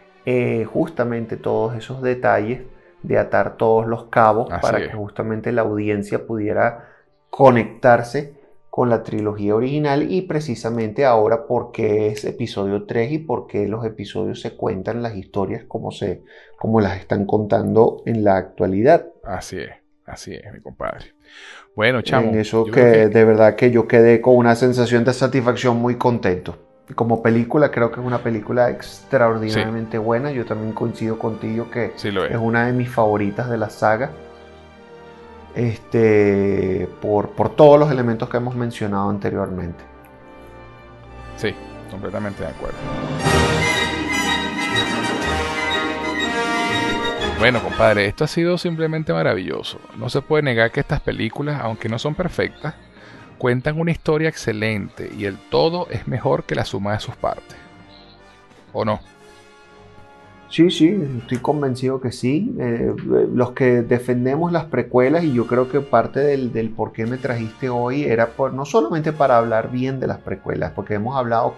justamente 0.67 1.39
todos 1.39 1.75
esos 1.75 2.03
detalles 2.03 2.61
de 3.03 3.19
atar 3.19 3.57
todos 3.57 3.87
los 3.87 4.05
cabos 4.05 4.51
para 4.61 4.79
que 4.79 4.93
justamente 4.93 5.53
la 5.53 5.63
audiencia 5.63 6.27
pudiera 6.27 6.91
conectarse 7.31 8.38
con 8.79 8.91
la 8.91 9.03
trilogía 9.03 9.57
original 9.57 10.09
y 10.09 10.23
precisamente 10.23 11.05
ahora 11.05 11.49
porque 11.49 12.07
es 12.07 12.25
episodio 12.25 12.85
3 12.85 13.11
y 13.11 13.19
porque 13.19 13.67
los 13.67 13.85
episodios 13.85 14.41
se 14.41 14.55
cuentan 14.55 15.03
las 15.03 15.17
historias 15.17 15.65
como, 15.65 15.91
se, 15.91 16.23
como 16.57 16.81
las 16.81 16.97
están 16.97 17.27
contando 17.27 18.05
en 18.07 18.23
la 18.23 18.37
actualidad. 18.37 19.09
Así 19.25 19.59
es, 19.59 19.71
así 20.07 20.35
es, 20.35 20.53
mi 20.53 20.61
compadre. 20.61 21.07
Bueno, 21.75 22.03
chamo. 22.03 22.29
En 22.29 22.39
eso 22.39 22.67
que, 22.67 23.09
de 23.09 23.25
verdad 23.25 23.57
que 23.57 23.73
yo 23.73 23.89
quedé 23.89 24.21
con 24.21 24.37
una 24.37 24.55
sensación 24.55 25.03
de 25.03 25.13
satisfacción 25.13 25.77
muy 25.79 25.97
contento. 25.97 26.57
Como 26.95 27.21
película, 27.21 27.73
creo 27.73 27.91
que 27.91 27.99
es 27.99 28.07
una 28.07 28.23
película 28.23 28.71
extraordinariamente 28.71 29.99
buena. 29.99 30.31
Yo 30.31 30.45
también 30.45 30.73
coincido 30.73 31.19
contigo 31.19 31.69
que 31.69 31.87
es. 31.87 32.05
es 32.05 32.37
una 32.41 32.67
de 32.67 32.73
mis 32.75 32.89
favoritas 32.89 33.51
de 33.51 33.59
la 33.59 33.71
saga 33.71 34.13
este, 35.55 36.89
por, 37.01 37.31
por 37.31 37.51
todos 37.51 37.79
los 37.79 37.91
elementos 37.91 38.29
que 38.29 38.37
hemos 38.37 38.55
mencionado 38.55 39.11
anteriormente. 39.11 39.85
Sí, 41.37 41.55
completamente 41.91 42.43
de 42.43 42.49
acuerdo. 42.49 42.79
Bueno, 47.39 47.63
compadre, 47.63 48.07
esto 48.07 48.25
ha 48.25 48.29
sido 48.29 48.59
simplemente 48.59 49.13
maravilloso. 49.13 49.79
No 49.97 50.11
se 50.11 50.23
puede 50.23 50.43
negar 50.43 50.73
que 50.73 50.81
estas 50.81 51.01
películas, 51.01 51.61
aunque 51.63 51.89
no 51.89 52.01
son 52.01 52.17
perfectas, 52.17 52.75
cuentan 53.39 53.81
una 53.81 53.93
historia 53.93 54.29
excelente 54.29 55.09
y 55.17 55.25
el 55.25 55.39
todo 55.39 55.87
es 55.89 56.09
mejor 56.09 56.43
que 56.43 56.57
la 56.57 56.65
suma 56.65 56.95
de 56.95 57.01
sus 57.01 57.15
partes. 57.15 57.57
¿O 58.73 58.85
no? 58.85 59.01
Sí, 60.51 60.71
sí, 60.71 60.99
estoy 61.19 61.39
convencido 61.39 62.01
que 62.01 62.11
sí. 62.11 62.55
Eh, 62.59 62.95
los 63.35 63.53
que 63.53 63.83
defendemos 63.83 64.51
las 64.51 64.65
precuelas, 64.65 65.25
y 65.25 65.35
yo 65.35 65.47
creo 65.47 65.69
que 65.71 65.81
parte 65.81 66.21
del, 66.21 66.71
por 66.71 66.93
qué 66.93 67.05
me 67.05 67.19
trajiste 67.19 67.69
hoy 67.69 68.05
era 68.05 68.29
por, 68.29 68.55
no 68.55 68.65
solamente 68.65 69.13
para 69.13 69.37
hablar 69.37 69.71
bien 69.71 70.01
de 70.01 70.07
las 70.07 70.19
precuelas, 70.19 70.73
porque 70.75 70.95
hemos 70.95 71.17
hablado 71.17 71.55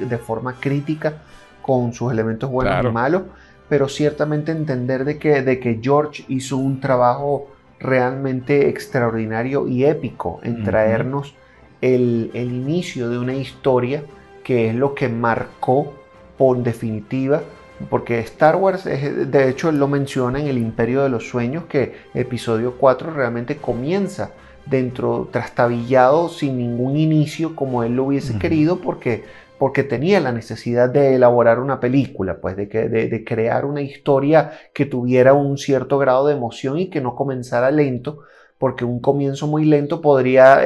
de 0.00 0.18
forma 0.18 0.54
crítica 0.54 1.22
con 1.60 1.92
sus 1.92 2.12
elementos 2.12 2.50
buenos 2.50 2.82
y 2.82 2.88
malos, 2.88 3.22
pero 3.68 3.88
ciertamente 3.88 4.52
entender 4.52 5.04
de 5.04 5.18
que, 5.18 5.42
de 5.42 5.60
que 5.60 5.78
George 5.82 6.24
hizo 6.28 6.56
un 6.56 6.80
trabajo 6.80 7.48
realmente 7.78 8.68
extraordinario 8.68 9.68
y 9.68 9.84
épico 9.84 10.40
en 10.42 10.64
traernos 10.64 11.34
el, 11.80 12.30
el 12.34 12.52
inicio 12.52 13.08
de 13.08 13.18
una 13.18 13.34
historia 13.34 14.02
que 14.44 14.68
es 14.68 14.74
lo 14.74 14.94
que 14.94 15.08
marcó 15.08 15.94
por 16.36 16.62
definitiva 16.62 17.42
porque 17.88 18.18
Star 18.20 18.56
Wars, 18.56 18.84
de 18.84 19.48
hecho, 19.48 19.70
él 19.70 19.78
lo 19.78 19.88
menciona 19.88 20.38
en 20.40 20.48
El 20.48 20.58
Imperio 20.58 21.02
de 21.02 21.08
los 21.08 21.28
Sueños, 21.28 21.64
que 21.64 21.94
episodio 22.14 22.76
4 22.78 23.12
realmente 23.12 23.56
comienza 23.56 24.32
dentro, 24.66 25.28
trastabillado, 25.30 26.28
sin 26.28 26.58
ningún 26.58 26.96
inicio 26.96 27.56
como 27.56 27.82
él 27.82 27.96
lo 27.96 28.04
hubiese 28.04 28.38
querido, 28.38 28.80
porque, 28.80 29.24
porque 29.58 29.82
tenía 29.82 30.20
la 30.20 30.32
necesidad 30.32 30.90
de 30.90 31.14
elaborar 31.14 31.58
una 31.58 31.80
película, 31.80 32.40
pues 32.40 32.56
de, 32.56 32.68
que, 32.68 32.88
de, 32.88 33.24
crear 33.24 33.64
una 33.64 33.80
historia 33.80 34.52
que 34.74 34.84
tuviera 34.84 35.32
un 35.32 35.56
cierto 35.56 35.98
grado 35.98 36.26
de 36.26 36.34
emoción 36.34 36.78
y 36.78 36.90
que 36.90 37.00
no 37.00 37.16
comenzara 37.16 37.70
lento, 37.70 38.20
porque 38.58 38.84
un 38.84 39.00
comienzo 39.00 39.46
muy 39.46 39.64
lento 39.64 40.02
podría 40.02 40.62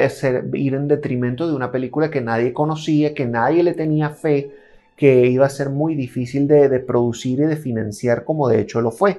ir 0.53 0.73
en 0.73 0.87
detrimento 0.89 1.47
de 1.47 1.55
una 1.55 1.71
película 1.71 2.11
que 2.11 2.19
nadie 2.19 2.51
conocía, 2.51 3.13
que 3.13 3.25
nadie 3.25 3.63
le 3.63 3.73
tenía 3.73 4.09
fe, 4.09 4.51
que 4.95 5.27
iba 5.27 5.45
a 5.45 5.49
ser 5.49 5.69
muy 5.69 5.95
difícil 5.95 6.47
de, 6.47 6.79
producir 6.79 7.39
y 7.39 7.43
de 7.43 7.57
financiar 7.57 8.23
como 8.23 8.47
de 8.47 8.61
hecho 8.61 8.81
lo 8.81 8.91
fue. 8.91 9.17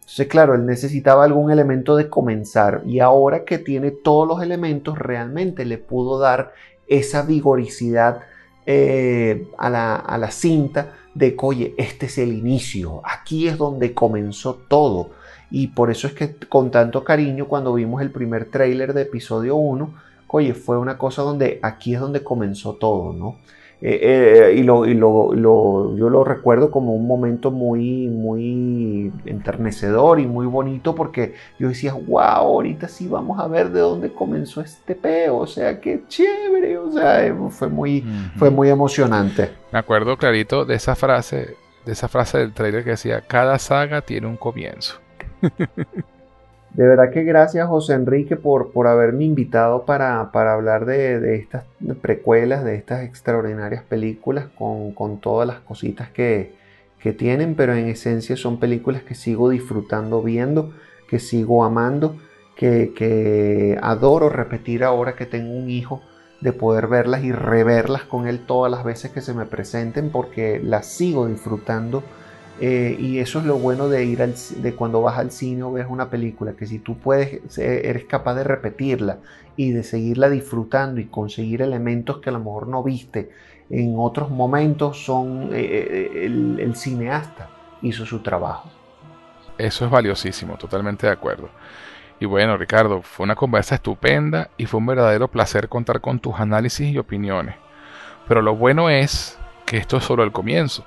Entonces, 0.00 0.26
claro, 0.26 0.54
él 0.54 0.66
necesitaba 0.66 1.24
algún 1.24 1.50
elemento 1.50 1.96
de 1.96 2.10
comenzar 2.10 2.82
y 2.84 3.00
ahora 3.00 3.44
que 3.44 3.58
tiene 3.58 3.90
todos 3.90 4.28
los 4.28 4.42
elementos, 4.42 4.98
realmente 4.98 5.64
le 5.64 5.78
pudo 5.78 6.18
dar 6.18 6.52
esa 6.86 7.22
vigoricidad 7.22 8.20
eh, 8.66 9.48
a, 9.56 9.70
la, 9.70 9.96
a, 9.96 10.18
la, 10.18 10.30
cinta 10.30 10.92
de 11.14 11.34
que, 11.34 11.46
oye, 11.46 11.74
este 11.78 12.06
es 12.06 12.18
el 12.18 12.32
inicio, 12.32 13.00
aquí 13.04 13.48
es 13.48 13.56
donde 13.56 13.94
comenzó 13.94 14.54
todo. 14.68 15.10
Y 15.50 15.68
por 15.68 15.90
eso 15.90 16.06
es 16.06 16.14
que 16.14 16.34
con 16.48 16.70
tanto 16.70 17.04
cariño, 17.04 17.46
cuando 17.46 17.72
vimos 17.72 18.02
el 18.02 18.10
primer 18.10 18.50
tráiler 18.50 18.92
de 18.92 19.02
episodio 19.02 19.56
1, 19.56 19.94
oye, 20.28 20.52
fue 20.52 20.78
una 20.78 20.98
cosa 20.98 21.22
donde 21.22 21.60
aquí 21.62 21.94
es 21.94 22.00
donde 22.00 22.24
comenzó 22.24 22.74
todo, 22.74 23.12
¿no? 23.12 23.38
Eh, 23.86 24.00
eh, 24.00 24.54
y, 24.56 24.62
lo, 24.62 24.86
y 24.86 24.94
lo, 24.94 25.34
yo 25.94 26.08
lo 26.08 26.24
recuerdo 26.24 26.70
como 26.70 26.94
un 26.94 27.06
momento 27.06 27.50
muy, 27.50 28.08
muy 28.08 29.12
enternecedor 29.26 30.20
y 30.20 30.26
muy 30.26 30.46
bonito 30.46 30.94
porque 30.94 31.34
yo 31.58 31.68
decía, 31.68 31.92
wow, 31.92 32.22
ahorita 32.22 32.88
sí 32.88 33.08
vamos 33.08 33.38
a 33.38 33.46
ver 33.46 33.68
de 33.68 33.80
dónde 33.80 34.10
comenzó 34.10 34.62
este 34.62 34.94
peo, 34.94 35.36
o 35.36 35.46
sea, 35.46 35.82
qué 35.82 36.02
chévere, 36.08 36.78
o 36.78 36.90
sea, 36.92 37.26
eh, 37.26 37.34
fue 37.50 37.68
muy, 37.68 38.02
fue 38.38 38.48
muy 38.48 38.70
emocionante. 38.70 39.50
Me 39.70 39.80
acuerdo 39.80 40.16
clarito 40.16 40.64
de 40.64 40.76
esa 40.76 40.94
frase, 40.94 41.54
de 41.84 41.92
esa 41.92 42.08
frase 42.08 42.38
del 42.38 42.54
trailer 42.54 42.84
que 42.84 42.90
decía, 42.90 43.20
cada 43.20 43.58
saga 43.58 44.00
tiene 44.00 44.26
un 44.26 44.38
comienzo. 44.38 44.98
De 46.74 46.84
verdad 46.88 47.10
que 47.10 47.22
gracias 47.22 47.68
José 47.68 47.94
Enrique 47.94 48.34
por, 48.34 48.72
por 48.72 48.88
haberme 48.88 49.24
invitado 49.24 49.84
para, 49.84 50.20
hablar 50.20 50.86
de, 50.86 51.36
estas 51.36 51.64
precuelas, 52.02 52.64
de 52.64 52.74
estas 52.74 53.04
extraordinarias 53.04 53.84
películas 53.84 54.46
con, 54.58 55.20
todas 55.20 55.46
las 55.46 55.60
cositas 55.60 56.10
que, 56.10 56.52
tienen, 57.18 57.54
pero 57.54 57.74
en 57.74 57.86
esencia 57.88 58.34
son 58.34 58.58
películas 58.58 59.02
que 59.02 59.14
sigo 59.14 59.50
disfrutando 59.50 60.22
viendo, 60.22 60.72
que 61.06 61.18
sigo 61.18 61.62
amando, 61.62 62.16
que, 62.56 62.94
que 62.96 63.78
adoro 63.82 64.30
repetir 64.30 64.82
ahora 64.82 65.14
que 65.14 65.26
tengo 65.26 65.52
un 65.52 65.68
hijo 65.68 66.00
de 66.40 66.54
poder 66.54 66.86
verlas 66.86 67.22
y 67.22 67.30
reverlas 67.30 68.04
con 68.04 68.26
él 68.26 68.46
todas 68.46 68.72
las 68.72 68.84
veces 68.84 69.10
que 69.10 69.20
se 69.20 69.34
me 69.34 69.44
presenten 69.44 70.10
porque 70.10 70.60
las 70.64 70.86
sigo 70.86 71.26
disfrutando 71.26 72.02
eh, 72.60 72.96
y 72.98 73.18
eso 73.18 73.40
es 73.40 73.46
lo 73.46 73.56
bueno 73.56 73.88
de 73.88 74.04
ir 74.04 74.22
al, 74.22 74.34
de 74.58 74.74
cuando 74.74 75.02
vas 75.02 75.18
al 75.18 75.30
cine 75.30 75.64
o 75.64 75.72
ves 75.72 75.86
una 75.88 76.08
película, 76.08 76.52
que 76.52 76.66
si 76.66 76.78
tú 76.78 76.98
puedes, 76.98 77.58
eres 77.58 78.04
capaz 78.04 78.34
de 78.34 78.44
repetirla 78.44 79.18
y 79.56 79.72
de 79.72 79.82
seguirla 79.82 80.28
disfrutando 80.28 81.00
y 81.00 81.06
conseguir 81.06 81.62
elementos 81.62 82.18
que 82.18 82.30
a 82.30 82.32
lo 82.32 82.38
mejor 82.38 82.68
no 82.68 82.82
viste 82.82 83.30
en 83.70 83.94
otros 83.98 84.30
momentos, 84.30 85.04
son 85.04 85.50
eh, 85.52 85.64
eh, 85.64 86.26
el, 86.26 86.60
el 86.60 86.76
cineasta 86.76 87.48
hizo 87.82 88.06
su 88.06 88.20
trabajo. 88.20 88.70
Eso 89.58 89.84
es 89.84 89.90
valiosísimo, 89.90 90.56
totalmente 90.56 91.06
de 91.06 91.12
acuerdo. 91.12 91.48
Y 92.20 92.26
bueno, 92.26 92.56
Ricardo, 92.56 93.02
fue 93.02 93.24
una 93.24 93.34
conversa 93.34 93.74
estupenda 93.74 94.50
y 94.56 94.66
fue 94.66 94.78
un 94.78 94.86
verdadero 94.86 95.28
placer 95.28 95.68
contar 95.68 96.00
con 96.00 96.20
tus 96.20 96.38
análisis 96.38 96.92
y 96.92 96.98
opiniones. 96.98 97.56
Pero 98.28 98.42
lo 98.42 98.54
bueno 98.54 98.90
es 98.90 99.38
que 99.66 99.76
esto 99.76 99.96
es 99.96 100.04
solo 100.04 100.22
el 100.22 100.32
comienzo 100.32 100.84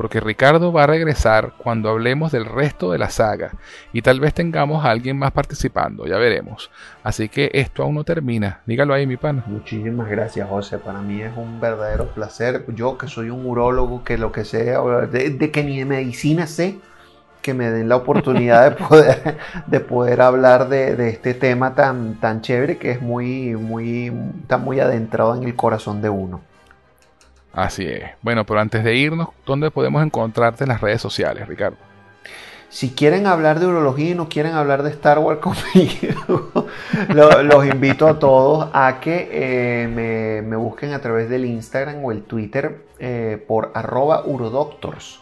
porque 0.00 0.18
Ricardo 0.18 0.72
va 0.72 0.84
a 0.84 0.86
regresar 0.86 1.52
cuando 1.58 1.90
hablemos 1.90 2.32
del 2.32 2.46
resto 2.46 2.90
de 2.90 2.96
la 2.96 3.10
saga 3.10 3.52
y 3.92 4.00
tal 4.00 4.18
vez 4.18 4.32
tengamos 4.32 4.82
a 4.82 4.90
alguien 4.90 5.18
más 5.18 5.30
participando, 5.30 6.06
ya 6.06 6.16
veremos. 6.16 6.70
Así 7.02 7.28
que 7.28 7.50
esto 7.52 7.82
aún 7.82 7.96
no 7.96 8.04
termina, 8.04 8.62
dígalo 8.64 8.94
ahí 8.94 9.06
mi 9.06 9.18
pan. 9.18 9.44
Muchísimas 9.46 10.08
gracias 10.08 10.48
José, 10.48 10.78
para 10.78 11.02
mí 11.02 11.20
es 11.20 11.36
un 11.36 11.60
verdadero 11.60 12.06
placer, 12.14 12.64
yo 12.68 12.96
que 12.96 13.08
soy 13.08 13.28
un 13.28 13.44
urólogo, 13.44 14.02
que 14.02 14.16
lo 14.16 14.32
que 14.32 14.46
sea, 14.46 14.80
de, 14.80 15.50
que 15.50 15.64
ni 15.64 15.80
de 15.80 15.84
medicina 15.84 16.46
sé, 16.46 16.78
que 17.42 17.52
me 17.52 17.70
den 17.70 17.90
la 17.90 17.96
oportunidad 17.96 18.70
de 18.70 18.76
poder, 18.86 19.36
de 19.66 19.80
poder 19.80 20.22
hablar 20.22 20.70
de, 20.70 21.10
este 21.10 21.34
tema 21.34 21.74
tan, 21.74 22.18
tan 22.20 22.40
chévere 22.40 22.78
que 22.78 22.92
es 22.92 23.02
muy, 23.02 23.54
muy, 23.54 24.10
está 24.40 24.56
muy 24.56 24.80
adentrado 24.80 25.34
en 25.36 25.42
el 25.42 25.54
corazón 25.54 26.00
de 26.00 26.08
uno. 26.08 26.40
Así 27.52 27.86
es. 27.86 28.10
Bueno, 28.22 28.44
pero 28.44 28.60
antes 28.60 28.84
de 28.84 28.94
irnos, 28.94 29.28
¿dónde 29.44 29.70
podemos 29.70 30.04
encontrarte 30.04 30.64
en 30.64 30.68
las 30.68 30.80
redes 30.80 31.00
sociales, 31.00 31.48
Ricardo? 31.48 31.76
Si 32.68 32.90
quieren 32.90 33.26
hablar 33.26 33.58
de 33.58 33.66
urología 33.66 34.10
y 34.10 34.14
no 34.14 34.28
quieren 34.28 34.52
hablar 34.52 34.84
de 34.84 34.90
Star 34.90 35.18
Wars 35.18 35.40
conmigo, 35.42 36.68
los 37.08 37.66
invito 37.66 38.06
a 38.06 38.20
todos 38.20 38.70
a 38.72 39.00
que 39.00 39.28
eh, 39.32 40.42
me, 40.44 40.56
busquen 40.56 40.92
a 40.92 41.00
través 41.00 41.28
del 41.28 41.44
Instagram 41.46 42.04
o 42.04 42.12
el 42.12 42.22
Twitter 42.22 42.86
eh, 43.00 43.44
por 43.48 43.72
arroba 43.74 44.24
urodoctors. 44.24 45.18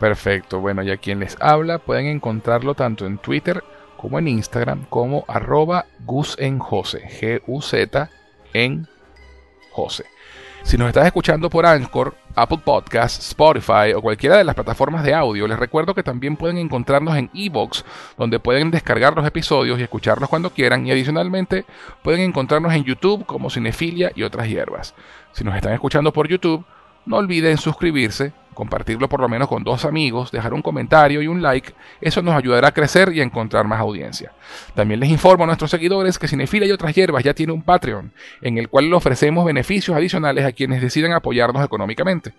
Perfecto, 0.00 0.60
bueno, 0.60 0.82
y 0.82 0.90
a 0.90 0.96
quien 0.96 1.20
les 1.20 1.36
habla 1.40 1.78
pueden 1.78 2.06
encontrarlo 2.06 2.74
tanto 2.74 3.04
en 3.04 3.18
Twitter 3.18 3.62
como 3.98 4.18
en 4.18 4.28
Instagram 4.28 4.86
como 4.88 5.24
arroba 5.28 5.86
Gus 6.06 6.36
en 6.38 6.58
Jose, 6.58 7.02
G-U-Z 7.20 8.10
en 8.54 8.86
Jose. 9.72 10.04
Si 10.66 10.76
nos 10.76 10.88
estás 10.88 11.06
escuchando 11.06 11.48
por 11.48 11.64
Anchor, 11.64 12.16
Apple 12.34 12.58
Podcasts, 12.64 13.28
Spotify 13.28 13.92
o 13.94 14.02
cualquiera 14.02 14.36
de 14.36 14.42
las 14.42 14.56
plataformas 14.56 15.04
de 15.04 15.14
audio, 15.14 15.46
les 15.46 15.60
recuerdo 15.60 15.94
que 15.94 16.02
también 16.02 16.36
pueden 16.36 16.58
encontrarnos 16.58 17.16
en 17.16 17.30
Evox, 17.32 17.84
donde 18.18 18.40
pueden 18.40 18.72
descargar 18.72 19.14
los 19.14 19.24
episodios 19.24 19.78
y 19.78 19.84
escucharlos 19.84 20.28
cuando 20.28 20.50
quieran. 20.50 20.84
Y 20.84 20.90
adicionalmente 20.90 21.66
pueden 22.02 22.22
encontrarnos 22.22 22.74
en 22.74 22.82
YouTube 22.82 23.24
como 23.26 23.48
Cinefilia 23.48 24.10
y 24.16 24.24
otras 24.24 24.48
hierbas. 24.48 24.96
Si 25.30 25.44
nos 25.44 25.54
están 25.54 25.72
escuchando 25.72 26.12
por 26.12 26.26
YouTube, 26.26 26.64
no 27.04 27.18
olviden 27.18 27.58
suscribirse 27.58 28.32
compartirlo 28.56 29.08
por 29.08 29.20
lo 29.20 29.28
menos 29.28 29.46
con 29.46 29.62
dos 29.62 29.84
amigos, 29.84 30.32
dejar 30.32 30.54
un 30.54 30.62
comentario 30.62 31.22
y 31.22 31.28
un 31.28 31.42
like, 31.42 31.74
eso 32.00 32.22
nos 32.22 32.34
ayudará 32.34 32.68
a 32.68 32.74
crecer 32.74 33.12
y 33.12 33.20
a 33.20 33.22
encontrar 33.22 33.68
más 33.68 33.78
audiencia. 33.78 34.32
También 34.74 35.00
les 35.00 35.10
informo 35.10 35.44
a 35.44 35.46
nuestros 35.46 35.70
seguidores 35.70 36.18
que 36.18 36.28
Cinefila 36.28 36.66
y 36.66 36.72
otras 36.72 36.94
hierbas 36.94 37.24
ya 37.24 37.34
tiene 37.34 37.52
un 37.52 37.62
Patreon, 37.62 38.12
en 38.42 38.58
el 38.58 38.68
cual 38.68 38.88
le 38.88 38.96
ofrecemos 38.96 39.44
beneficios 39.44 39.96
adicionales 39.96 40.44
a 40.44 40.52
quienes 40.52 40.80
decidan 40.80 41.12
apoyarnos 41.12 41.64
económicamente 41.64 42.32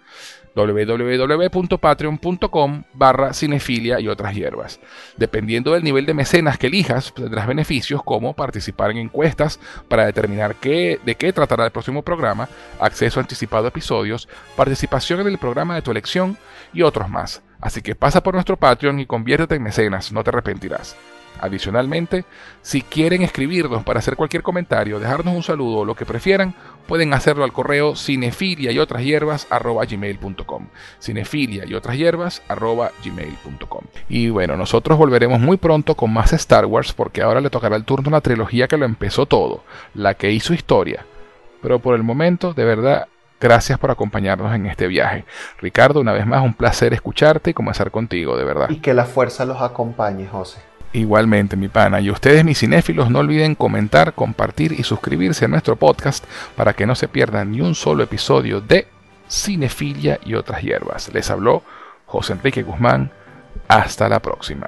www.patreon.com 0.65 2.83
barra 2.93 3.33
cinefilia 3.33 3.99
y 3.99 4.07
otras 4.07 4.33
hierbas. 4.33 4.79
Dependiendo 5.15 5.73
del 5.73 5.83
nivel 5.83 6.05
de 6.05 6.13
mecenas 6.13 6.57
que 6.57 6.67
elijas, 6.67 7.13
tendrás 7.13 7.47
beneficios 7.47 8.03
como 8.03 8.33
participar 8.33 8.91
en 8.91 8.97
encuestas 8.97 9.59
para 9.87 10.05
determinar 10.05 10.55
qué, 10.55 10.99
de 11.05 11.15
qué 11.15 11.31
tratará 11.33 11.65
el 11.65 11.71
próximo 11.71 12.01
programa, 12.01 12.49
acceso 12.79 13.19
anticipado 13.19 13.65
a 13.65 13.69
episodios, 13.69 14.27
participación 14.55 15.21
en 15.21 15.27
el 15.27 15.37
programa 15.37 15.75
de 15.75 15.81
tu 15.81 15.91
elección 15.91 16.37
y 16.73 16.81
otros 16.81 17.09
más. 17.09 17.43
Así 17.61 17.81
que 17.81 17.95
pasa 17.95 18.21
por 18.21 18.33
nuestro 18.33 18.57
Patreon 18.57 18.99
y 18.99 19.05
conviértete 19.05 19.55
en 19.55 19.63
mecenas, 19.63 20.11
no 20.11 20.23
te 20.23 20.29
arrepentirás. 20.29 20.95
Adicionalmente, 21.39 22.25
si 22.61 22.81
quieren 22.81 23.21
escribirnos 23.21 23.83
para 23.83 23.99
hacer 23.99 24.15
cualquier 24.15 24.43
comentario, 24.43 24.99
dejarnos 24.99 25.35
un 25.35 25.43
saludo 25.43 25.79
o 25.79 25.85
lo 25.85 25.95
que 25.95 26.05
prefieran, 26.05 26.55
pueden 26.87 27.13
hacerlo 27.13 27.43
al 27.43 27.53
correo 27.53 27.95
cinefilia 27.95 28.71
y 28.71 28.79
otras 28.79 29.03
hierbas 29.03 29.47
gmail.com. 29.49 30.67
Cinefilia 30.99 31.65
y 31.65 31.73
otras 31.73 31.97
hierbas 31.97 32.41
gmail.com. 32.49 33.83
Y 34.09 34.29
bueno, 34.29 34.57
nosotros 34.57 34.97
volveremos 34.97 35.39
muy 35.39 35.57
pronto 35.57 35.95
con 35.95 36.13
más 36.13 36.33
Star 36.33 36.65
Wars 36.65 36.93
porque 36.93 37.21
ahora 37.21 37.41
le 37.41 37.49
tocará 37.49 37.75
el 37.75 37.85
turno 37.85 38.09
a 38.09 38.11
la 38.11 38.21
trilogía 38.21 38.67
que 38.67 38.77
lo 38.77 38.85
empezó 38.85 39.25
todo, 39.25 39.63
la 39.93 40.13
que 40.13 40.31
hizo 40.31 40.53
historia. 40.53 41.05
Pero 41.61 41.79
por 41.79 41.95
el 41.95 42.03
momento, 42.03 42.53
de 42.53 42.65
verdad, 42.65 43.07
Gracias 43.39 43.77
por 43.77 43.91
acompañarnos 43.91 44.53
en 44.55 44.65
este 44.65 44.87
viaje. 44.87 45.25
Ricardo, 45.59 46.01
una 46.01 46.11
vez 46.11 46.25
más, 46.25 46.43
un 46.43 46.55
placer 46.55 46.93
escucharte 46.93 47.51
y 47.51 47.53
comenzar 47.53 47.91
contigo, 47.91 48.35
de 48.35 48.43
verdad. 48.43 48.69
Y 48.69 48.77
que 48.77 48.95
la 48.95 49.05
fuerza 49.05 49.45
los 49.45 49.61
acompañe, 49.61 50.27
José. 50.27 50.59
Igualmente, 50.93 51.55
mi 51.55 51.67
pana. 51.67 51.99
Y 51.99 52.09
ustedes, 52.09 52.43
mis 52.43 52.59
cinéfilos, 52.59 53.09
no 53.09 53.19
olviden 53.19 53.55
comentar, 53.55 54.13
compartir 54.13 54.73
y 54.73 54.83
suscribirse 54.83 55.45
a 55.45 55.47
nuestro 55.47 55.75
podcast 55.75 56.25
para 56.55 56.73
que 56.73 56.85
no 56.85 56.95
se 56.95 57.07
pierdan 57.07 57.51
ni 57.51 57.61
un 57.61 57.75
solo 57.75 58.03
episodio 58.03 58.61
de 58.61 58.87
Cinefilia 59.29 60.19
y 60.25 60.35
otras 60.35 60.61
hierbas. 60.61 61.13
Les 61.13 61.29
habló 61.29 61.63
José 62.05 62.33
Enrique 62.33 62.63
Guzmán. 62.63 63.11
Hasta 63.67 64.07
la 64.07 64.19
próxima. 64.21 64.67